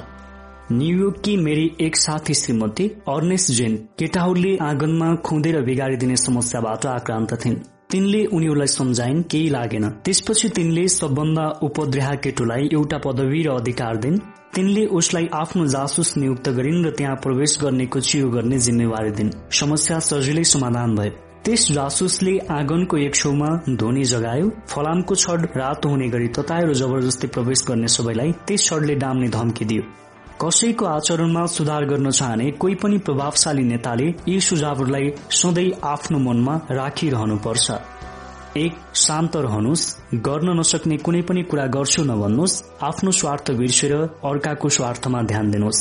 न्युयोर्ककी 0.72 1.36
मेरी 1.36 1.64
एक 1.80 1.96
साथी 1.96 2.34
श्रीमती 2.34 2.86
अर्नेस 3.08 3.50
जेन 3.50 3.76
केटाहरूले 3.98 4.56
आँगनमा 4.62 5.14
खुँदेर 5.26 5.60
बिगारिदिने 5.62 6.16
समस्याबाट 6.16 6.86
आक्रान्त 6.86 7.34
थिइन्। 7.44 7.56
तिनले 7.92 8.24
उनीहरूलाई 8.26 8.66
सम्झाइन् 8.68 9.22
केही 9.30 9.48
लागेन। 9.50 9.88
त्यसपछि 10.04 10.48
तिनले 10.56 10.86
सबभन्दा 10.88 11.44
उपद्रेहा 11.62 12.14
केटुलाई 12.24 12.68
एउटा 12.72 12.98
पदवी 13.04 13.42
र 13.42 13.50
अधिकार 13.52 13.96
दिन्। 13.96 14.16
तिनले 14.54 14.84
उसलाई 14.98 15.28
आफ्नो 15.32 15.66
जासुस 15.74 16.16
नियुक्त 16.16 16.48
गरिन् 16.56 16.84
र 16.84 16.90
त्यहाँ 16.96 17.16
प्रवेश 17.24 17.58
गर्नेको 17.62 18.00
चियो 18.00 18.28
गर्ने 18.30 18.58
जिम्मेवारी 18.58 19.10
दिन्। 19.10 19.30
समस्या 19.60 19.98
सजिलै 20.08 20.44
समाधान 20.54 20.96
भयो 20.96 21.12
त्यस 21.44 21.62
जासुसले 21.72 22.38
आँगनको 22.50 22.96
एक 22.96 23.14
छेउमा 23.14 23.50
धोनी 23.76 24.04
जगायो। 24.04 24.50
फलामको 24.72 25.14
छड 25.14 25.46
रातो 25.56 25.88
हुने 25.88 26.08
गरी 26.08 26.28
ततायो 26.36 26.66
र 26.68 26.74
जबरजस्ती 26.80 27.26
प्रवेश 27.26 27.64
गर्ने 27.68 27.88
सबैलाई 27.88 28.32
त्यस 28.46 28.68
छडले 28.68 28.94
डाम्ने 29.02 29.28
धम्की 29.28 29.64
दियो। 29.64 29.82
कसैको 30.44 30.86
आचरणमा 30.86 31.44
सुधार 31.46 31.84
गर्न 31.84 32.10
चाहने 32.10 32.50
कोही 32.50 32.74
पनि 32.74 32.96
प्रभावशाली 32.98 33.62
नेताले 33.62 34.06
यी 34.28 34.40
सुझावहरूलाई 34.40 35.10
सधैँ 35.30 35.70
आफ्नो 35.84 36.18
मनमा 36.18 36.54
राखिरहनुपर्छ। 36.70 37.70
एक 38.56 38.72
शान्त 38.94 39.36
रहनुहोस्। 39.36 39.84
गर्न 40.14 40.58
नसक्ने 40.58 40.96
कुनै 40.96 41.20
पनि 41.22 41.42
कुरा 41.42 41.66
गर्छु 41.66 42.04
नभन्नुहोस्। 42.04 42.62
आफ्नो 42.82 43.10
स्वार्थ 43.10 43.50
बिर्सेर 43.52 43.94
अर्काको 44.24 44.68
स्वार्थमा 44.68 45.22
ध्यान 45.22 45.50
दिनुहोस्। 45.50 45.80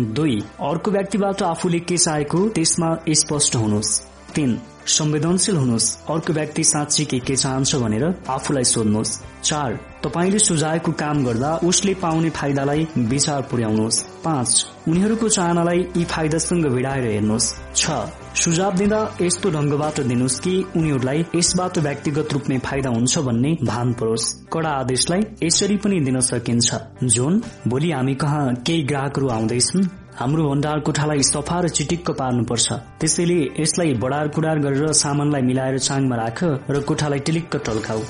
दुई 0.00 0.36
अर्को 0.60 0.90
व्यक्तिबाट 0.90 1.42
आफूले 1.42 1.80
के 1.80 1.96
चाहेको 1.96 2.48
त्यसमा 2.48 2.90
स्पष्ट 3.14 3.56
हुनुहोस्। 3.56 3.92
तीन 4.34 4.58
संवेदनशील 4.90 5.56
हुनुहोस्। 5.56 5.94
अर्को 6.10 6.32
व्यक्ति 6.32 6.64
साँच्चीकै 6.64 7.18
के 7.20 7.36
चाहन्छ 7.36 7.76
भनेर 7.76 8.04
आफूलाई 8.28 8.64
सोध्नुहोस्। 8.64 9.18
चार 9.44 9.78
तपाईँले 10.04 10.38
सुझाएको 10.38 10.92
काम 10.92 11.24
गर्दा 11.24 11.50
उसले 11.64 11.94
पाउने 11.94 12.30
फाइदालाई 12.30 12.86
विचार 12.98 13.42
पुर्याउनुहोस्। 13.50 14.02
पाँच 14.24 14.66
उनीहरूको 14.88 15.28
चाहनालाई 15.28 15.78
यी 15.96 16.04
फाइदासँग 16.04 16.66
भिडाएर 16.66 17.04
हेर्नुहोस्। 17.04 17.54
छ 17.76 17.90
सुझाव 18.36 18.76
दिँदा 18.76 19.00
यस्तो 19.22 19.50
ढंगबाट 19.50 20.00
दिनुहोस् 20.00 20.40
कि 20.40 20.54
उनीहरूलाई 20.76 21.24
यसबाट 21.34 21.78
व्यक्तिगत 21.78 22.32
रूपमै 22.32 22.58
फाइदा 22.58 22.90
हुन्छ 22.90 23.18
भन्ने 23.18 23.56
भान 23.64 23.92
परोस्। 23.92 24.32
कडा 24.52 24.70
आदेशलाई 24.80 25.20
यसरी 25.42 25.76
पनि 25.76 26.00
दिन 26.00 26.20
सकिन्छ। 26.20 26.74
जोन 27.04 27.42
भोलि 27.68 27.90
हामी 27.92 28.14
कहाँ 28.14 28.54
केही 28.66 28.82
ग्राहकहरू 28.82 29.28
आउँदैछन्। 29.28 29.88
हाम्रो 30.20 30.42
भण्डार 30.44 30.80
कोठालाई 30.86 31.22
सफा 31.24 31.58
र 31.60 31.68
चिटिक्क 31.68 32.10
पार्नुपर्छ। 32.12 32.72
त्यसैले 33.00 33.36
यसलाई 33.58 33.92
बडार 34.02 34.28
कुडार 34.28 34.58
गरेर 34.60 34.92
सामानलाई 34.94 35.42
मिलाएर 35.42 35.78
चाङमा 35.78 36.16
राख 36.16 36.38
र 36.70 36.80
कोठालाई 36.88 37.20
टिलिक्क 37.26 37.56
टल्काऊ 37.66 38.02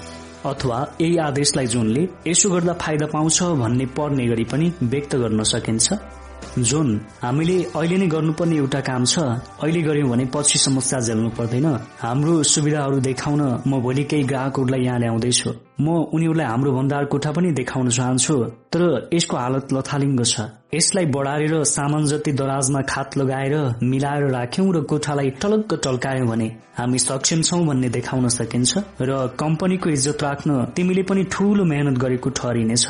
अथवा 0.50 0.78
यही 1.00 1.16
आदेशलाई 1.22 1.66
जुनले 1.70 2.02
यसो 2.26 2.50
गर्दा 2.50 2.72
फाइदा 2.82 3.06
पाउँछ 3.14 3.38
भन्ने 3.62 3.86
पढ्ने 3.94 4.26
गरी 4.26 4.44
पनि 4.44 4.72
व्यक्त 4.82 5.16
गर्न 5.22 5.42
सकिन्छ। 5.52 5.86
जोन 6.58 6.88
हामीले 7.22 7.56
अहिले 7.78 7.96
नै 7.96 8.06
गर्नुपर्ने 8.10 8.56
एउटा 8.56 8.80
काम 8.90 9.04
छ। 9.04 9.18
अहिले 9.62 9.82
गर्यौं 9.82 10.08
भने 10.10 10.24
पछि 10.34 10.58
समस्या 10.58 10.98
झेल्नु 11.00 11.30
पर्दैन। 11.38 11.66
हाम्रो 12.02 12.42
सुविधाहरू 12.42 12.98
देखाउन 13.00 13.42
म 13.66 13.80
भोलि 13.80 14.04
केही 14.10 14.24
ग्राहकहरूलाई 14.30 14.82
यहाँ 14.84 14.98
ल्याउँदैछु। 14.98 15.50
म 15.80 15.86
उनीहरूलाई 16.10 16.46
हाम्रो 16.46 16.70
भण्डार 16.72 17.04
कोठा 17.12 17.30
पनि 17.32 17.50
देखाउन 17.54 17.88
चाहन्छु 17.88 18.34
तर 18.72 18.82
यसको 19.14 19.36
हालत 19.36 19.72
लथालिङ्ग 19.72 20.22
छ। 20.24 20.34
यसलाई 20.74 21.06
बढारेर 21.14 21.54
सामान 21.64 22.04
जति 22.10 22.32
दराजमा 22.32 22.80
खात 22.90 23.16
लगाएर 23.18 23.54
मिलाएर 23.82 24.24
राख्यौं 24.30 24.66
र 24.74 24.82
कोठालाई 24.90 25.30
टलक्क 25.42 25.70
टल्कायौं 25.84 26.26
भने 26.26 26.48
हामी 26.78 26.98
सक्षम 26.98 27.40
छौं 27.42 27.62
भन्ने 27.66 27.88
देखाउन 27.96 28.28
सकिन्छ 28.28 28.72
र 29.00 29.10
कम्पनीको 29.38 29.88
इज्जत 29.90 30.22
राख्न 30.22 30.50
तिमीले 30.76 31.02
पनि 31.08 31.22
ठूलो 31.32 31.64
मेहनत 31.64 31.98
गरेको 31.98 32.30
ठहरिनेछ। 32.38 32.86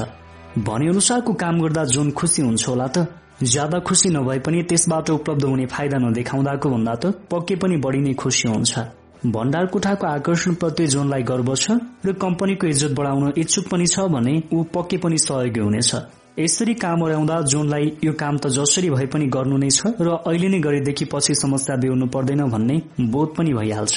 भने 0.67 0.89
अनुसारको 0.89 1.33
काम 1.41 1.61
गर्दा 1.63 1.85
जुन 1.95 2.11
खुसी 2.11 2.43
हुन्छ 2.43 2.69
होला 2.69 2.87
त। 2.89 3.07
ज्यादा 3.43 3.79
खुसी 3.81 4.09
नभए 4.11 4.39
पनि 4.39 4.63
त्यसबाट 4.63 5.11
उपलब्ध 5.11 5.45
हुने 5.45 5.67
फाइदा 5.67 5.99
नदेखाउँदाको 5.99 6.71
भन्दा 6.71 6.95
त 6.95 7.13
पक्कै 7.31 7.57
पनि 7.57 7.77
बढी 7.81 8.01
नै 8.01 8.13
खुसी 8.15 8.49
हुन्छ। 8.49 8.79
भण्डार 9.27 9.67
कोठाको 9.73 10.07
आकर्षण 10.07 10.55
प्रति 10.61 10.87
जोनलाई 10.87 11.23
गर्व 11.23 11.55
छ 11.57 11.81
र 12.05 12.13
कम्पनीको 12.21 12.67
इज्जत 12.67 12.93
बढाउन 12.93 13.33
इच्छुक 13.37 13.69
पनि 13.71 13.87
छ 13.87 14.05
भने 14.13 14.35
ऊ 14.53 14.63
पक्कै 14.75 14.97
पनि 15.01 15.19
सहयोगी 15.19 15.61
हुनेछ। 15.61 15.95
यसरी 16.39 16.75
काम 16.85 17.03
ओर्याउँदा 17.03 17.41
जोनलाई 17.53 17.93
यो 18.05 18.13
काम 18.21 18.37
त 18.39 18.49
जसरी 18.57 18.91
भए 18.91 19.07
पनि 19.09 19.27
गर्नु 19.37 19.57
नै 19.57 19.71
छ 19.71 19.97
र 20.01 20.21
अहिले 20.21 20.49
नै 20.49 20.61
गरेदेखि 20.61 21.05
पछि 21.13 21.35
समस्या 21.35 21.77
बेहोर्नु 21.77 22.07
पर्दैन 22.15 22.45
भन्ने 22.49 22.77
बोध 23.09 23.35
पनि 23.37 23.53
भइहाल्छ। 23.53 23.97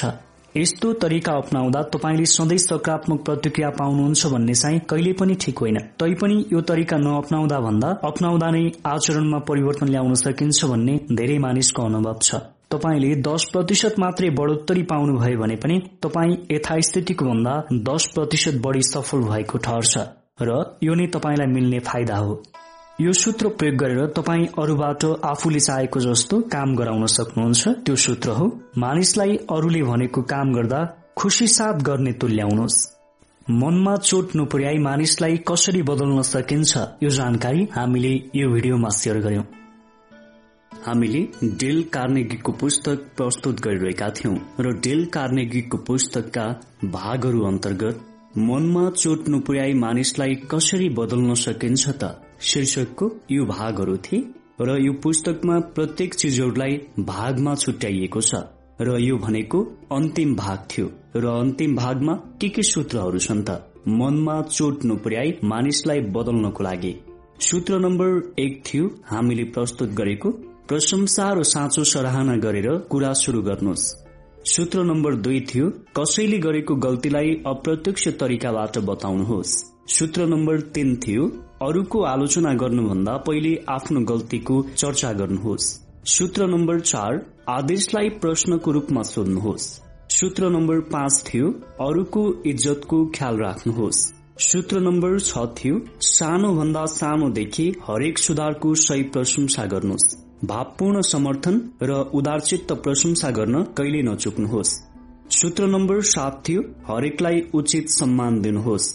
यस्तो 0.56 0.92
तरिका 0.92 1.32
अप्नाउँदा 1.32 1.82
तपाईँले 1.82 2.24
सधैँ 2.26 2.58
सकारात्मक 2.58 3.24
प्रतिक्रिया 3.24 3.70
पाउनुहुन्छ 3.70 4.26
भन्ने 4.26 4.54
चाहिँ 4.54 4.78
कहिले 4.80 5.12
पनि 5.12 5.34
ठिक 5.34 5.58
होइन। 5.58 5.78
तैपनि 5.98 6.36
यो 6.52 6.60
तरिका 6.60 6.96
नअप्नाउँदा 6.96 7.58
भन्दा 7.60 7.88
अप्नाउँदा 8.04 8.50
नै 8.50 8.62
आचरणमा 8.86 9.38
परिवर्तन 9.48 9.88
ल्याउन 9.88 10.14
सकिन्छ 10.14 10.64
भन्ने 10.64 10.94
धेरै 11.12 11.38
मानिसको 11.38 11.82
अनुभव 11.82 12.18
छ। 12.22 12.34
तपाईँले 12.70 13.14
दस 13.20 13.44
प्रतिशत 13.52 13.98
मात्रै 13.98 14.30
बढोत्तरी 14.30 14.82
पाउनुभयो 14.82 15.40
भने 15.40 15.56
पनि 15.56 15.82
तपाईँ 16.02 16.36
यथास्थितिको 16.52 17.24
भन्दा 17.24 17.54
दस 17.90 18.06
प्रतिशत 18.14 18.60
बढ़ी 18.62 18.82
सफल 18.84 19.30
भएको 19.30 19.58
ठहर्छ 19.58 19.94
र 20.42 20.62
यो 20.82 20.94
नै 20.94 21.06
तपाईँलाई 21.06 21.52
मिल्ने 21.52 21.78
फाइदा 21.80 22.16
हो। 22.16 22.42
यो 23.00 23.12
सूत्र 23.12 23.48
प्रयोग 23.50 23.76
गरेर 23.76 24.06
तपाईँ 24.06 24.46
अरूबाट 24.58 25.04
आफूले 25.24 25.60
चाहेको 25.60 26.00
जस्तो 26.00 26.40
काम 26.48 26.74
गराउन 26.76 27.06
सक्नुहुन्छ। 27.06 27.68
त्यो 27.84 27.94
सूत्र 27.96 28.30
हो 28.30 28.46
मानिसलाई 28.78 29.36
अरूले 29.50 29.82
भनेको 29.82 30.22
काम 30.22 30.52
गर्दा 30.54 30.82
खुसी 31.16 31.46
साथ 31.46 31.80
गर्ने 31.82 32.12
तुल्याउनुहोस् 32.12 32.76
मनमा 33.50 33.96
चोट 33.96 34.36
नपुर्याई 34.36 34.78
मानिसलाई 34.78 35.36
कसरी 35.48 35.82
बदल्न 35.82 36.22
सकिन्छ 36.22 36.76
यो 37.02 37.10
जानकारी 37.10 37.66
हामीले 37.72 38.12
यो 38.34 38.50
भिडियोमा 38.52 38.88
सेयर 38.98 39.18
गर्यौं 39.18 39.44
हामीले 40.86 41.22
डेल 41.58 41.82
कार्नेगीको 41.92 42.52
पुस्तक 42.60 43.06
प्रस्तुत 43.16 43.60
गरिरहेका 43.60 44.10
थियौं 44.10 44.36
र 44.60 44.76
डेल 44.80 45.04
कार्नेगीको 45.12 45.78
पुस्तकका 45.86 46.46
भागहरू 46.92 47.42
अन्तर्गत 47.46 48.04
मनमा 48.50 48.90
चोट 48.96 49.28
नपुर्याई 49.28 49.74
मानिसलाई 49.80 50.34
कसरी 50.50 50.88
बदल्न 50.94 51.34
सकिन्छ 51.42 51.88
त 51.88 52.14
शीर्षकको 52.44 53.10
यो 53.30 53.44
भागहरू 53.46 53.96
थिए 54.06 54.20
र 54.60 54.76
यो 54.80 54.92
पुस्तकमा 55.02 55.58
प्रत्येक 55.76 56.14
चिजहरूलाई 56.14 56.74
भागमा 57.06 57.54
छुट्याइएको 57.62 58.20
छ 58.20 58.42
र 58.80 58.98
यो 59.00 59.16
भनेको 59.18 59.60
अन्तिम 59.92 60.34
भाग 60.36 60.66
थियो 60.70 60.86
र 61.16 61.26
अन्तिम 61.34 61.76
भागमा 61.76 62.14
के 62.40 62.48
के 62.48 62.62
सूत्रहरू 62.62 63.18
छन् 63.18 63.42
त? 63.42 63.50
मनमा 63.88 64.40
चोट 64.50 64.84
नपुर्याई 64.86 65.32
मानिसलाई 65.44 66.00
बदल्नको 66.14 66.64
लागि। 66.64 66.92
सूत्र 67.40 67.78
नम्बर 67.78 68.08
एक 68.38 68.62
थियो 68.66 68.86
हामीले 69.06 69.44
प्रस्तुत 69.54 69.90
गरेको 70.00 70.30
प्रशंसा 70.68 71.26
र 71.32 71.42
साँचो 71.50 71.84
सराहना 71.84 72.36
गरेर 72.44 72.68
कुरा 72.90 73.12
शुरू 73.22 73.42
गर्नुहोस्। 73.42 73.84
सूत्र 74.46 74.84
नम्बर 74.84 75.14
दुई 75.24 75.40
थियो 75.50 75.68
कसैले 75.98 76.38
गरेको 76.38 76.74
गल्तीलाई 76.86 77.30
अप्रत्यक्ष 77.46 78.08
तरिकाबाट 78.20 78.78
बताउनुहोस्। 78.90 79.52
सूत्र 79.90 80.26
नम्बर 80.26 80.60
तीन 80.74 80.96
थियो 80.96 81.26
अरूको 81.64 82.00
आलोचना 82.04 82.52
गर्नुभन्दा 82.60 83.12
पहिले 83.26 83.52
आफ्नो 83.70 84.00
गल्तीको 84.06 84.56
चर्चा 84.72 85.12
गर्नुहोस्। 85.12 85.66
सूत्र 86.08 86.46
नम्बर 86.46 86.80
चार 86.82 87.20
आदेशलाई 87.50 88.08
प्रश्नको 88.22 88.72
रूपमा 88.72 89.02
सोध्नुहोस्। 89.04 89.68
सूत्र 90.10 90.48
नम्बर 90.50 90.80
पाँच 90.90 91.22
थियो 91.26 91.46
अरूको 91.82 92.22
इज्जतको 92.46 92.98
ख्याल 93.14 93.38
राख्नुहोस्। 93.38 94.00
सूत्र 94.40 94.80
नम्बर 94.80 95.18
छ 95.20 95.44
थियो 95.58 95.78
सानो 96.04 96.52
भन्दा 96.54 96.84
सानोदेखि 96.92 97.66
हरेक 97.88 98.18
सुधारको 98.18 98.74
सही 98.80 99.02
प्रशंसा 99.14 99.64
गर्नुहोस्। 99.66 100.08
भावपूर्ण 100.44 101.00
समर्थन 101.08 101.60
र 101.82 102.00
उदारचित्त 102.14 102.72
प्रशंसा 102.84 103.30
गर्न 103.30 103.62
कहिले 103.76 104.02
नचुक्नुहोस्। 104.02 104.74
सूत्र 105.32 105.66
नम्बर 105.68 106.00
सात 106.08 106.42
थियो 106.48 106.62
हरेकलाई 106.88 107.40
उचित 107.54 107.88
सम्मान 107.90 108.40
दिनुहोस्। 108.40 108.90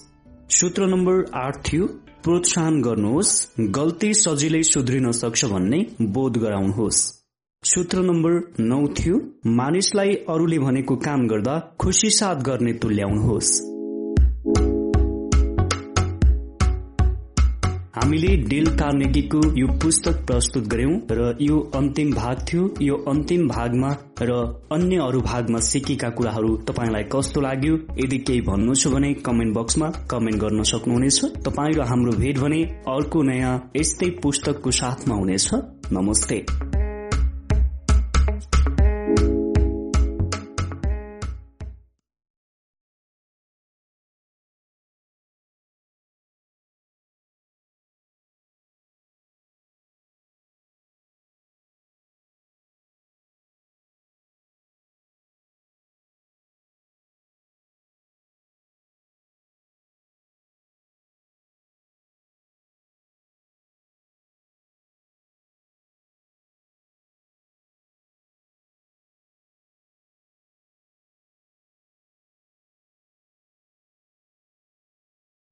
सूत्र 0.51 0.85
नम्बर 0.87 1.25
आठ 1.37 1.57
थियो 1.65 1.87
प्रोत्साहन 2.23 2.81
गर्नुहोस्। 2.81 3.29
गल्ती 3.59 4.13
सजिलै 4.13 4.61
सुध्रिन 4.63 5.11
सक्छ 5.11 5.45
भन्ने 5.45 5.79
बोध 6.01 6.37
गराउनुहोस्। 6.37 6.99
सूत्र 7.63 7.99
नम्बर 7.99 8.33
नौ 8.59 8.87
थियो 8.87 9.21
मानिसलाई 9.45 10.15
अरूले 10.29 10.59
भनेको 10.59 10.95
काम 10.95 11.27
गर्दा 11.27 11.55
खुसी 11.79 12.09
साथ 12.09 12.43
गर्ने 12.43 12.73
तुल्याउनुहोस्। 12.73 13.78
हामीले 17.99 18.35
डेल 18.47 18.67
कार्नेगीको 18.79 19.39
यो 19.59 19.67
पुस्तक 19.75 20.19
प्रस्तुत 20.27 20.67
गर्यौं 20.71 20.93
र 21.11 21.35
यो 21.41 21.57
अन्तिम 21.75 22.11
भाग 22.13 22.45
थियो। 22.47 22.67
यो 22.81 22.95
अन्तिम 23.11 23.47
भागमा 23.47 23.89
र 24.21 24.37
अन्य 24.71 24.97
अरू 25.07 25.21
भागमा 25.21 25.59
सिकेका 25.59 26.09
कुराहरू 26.15 26.55
तपाईँलाई 26.69 27.03
कस्तो 27.11 27.41
लाग्यो 27.41 27.75
यदि 27.99 28.17
केही 28.23 28.41
भन्नु 28.47 28.75
छ 28.75 28.93
भने 28.95 29.13
कमेन्ट 29.27 29.55
बक्समा 29.57 29.91
कमेन्ट 30.11 30.41
गर्न 30.41 30.63
सक्नुहुनेछ। 30.71 31.19
तपाईँ 31.43 31.75
र 31.75 31.91
हाम्रो 31.91 32.17
भेट 32.23 32.39
भने 32.39 32.63
अर्को 32.87 33.23
नयाँ 33.31 33.55
यस्तै 33.75 34.09
पुस्तकको 34.23 34.71
साथमा 34.79 35.15
हुनेछ। 35.15 35.49
नमस्ते। 35.91 36.45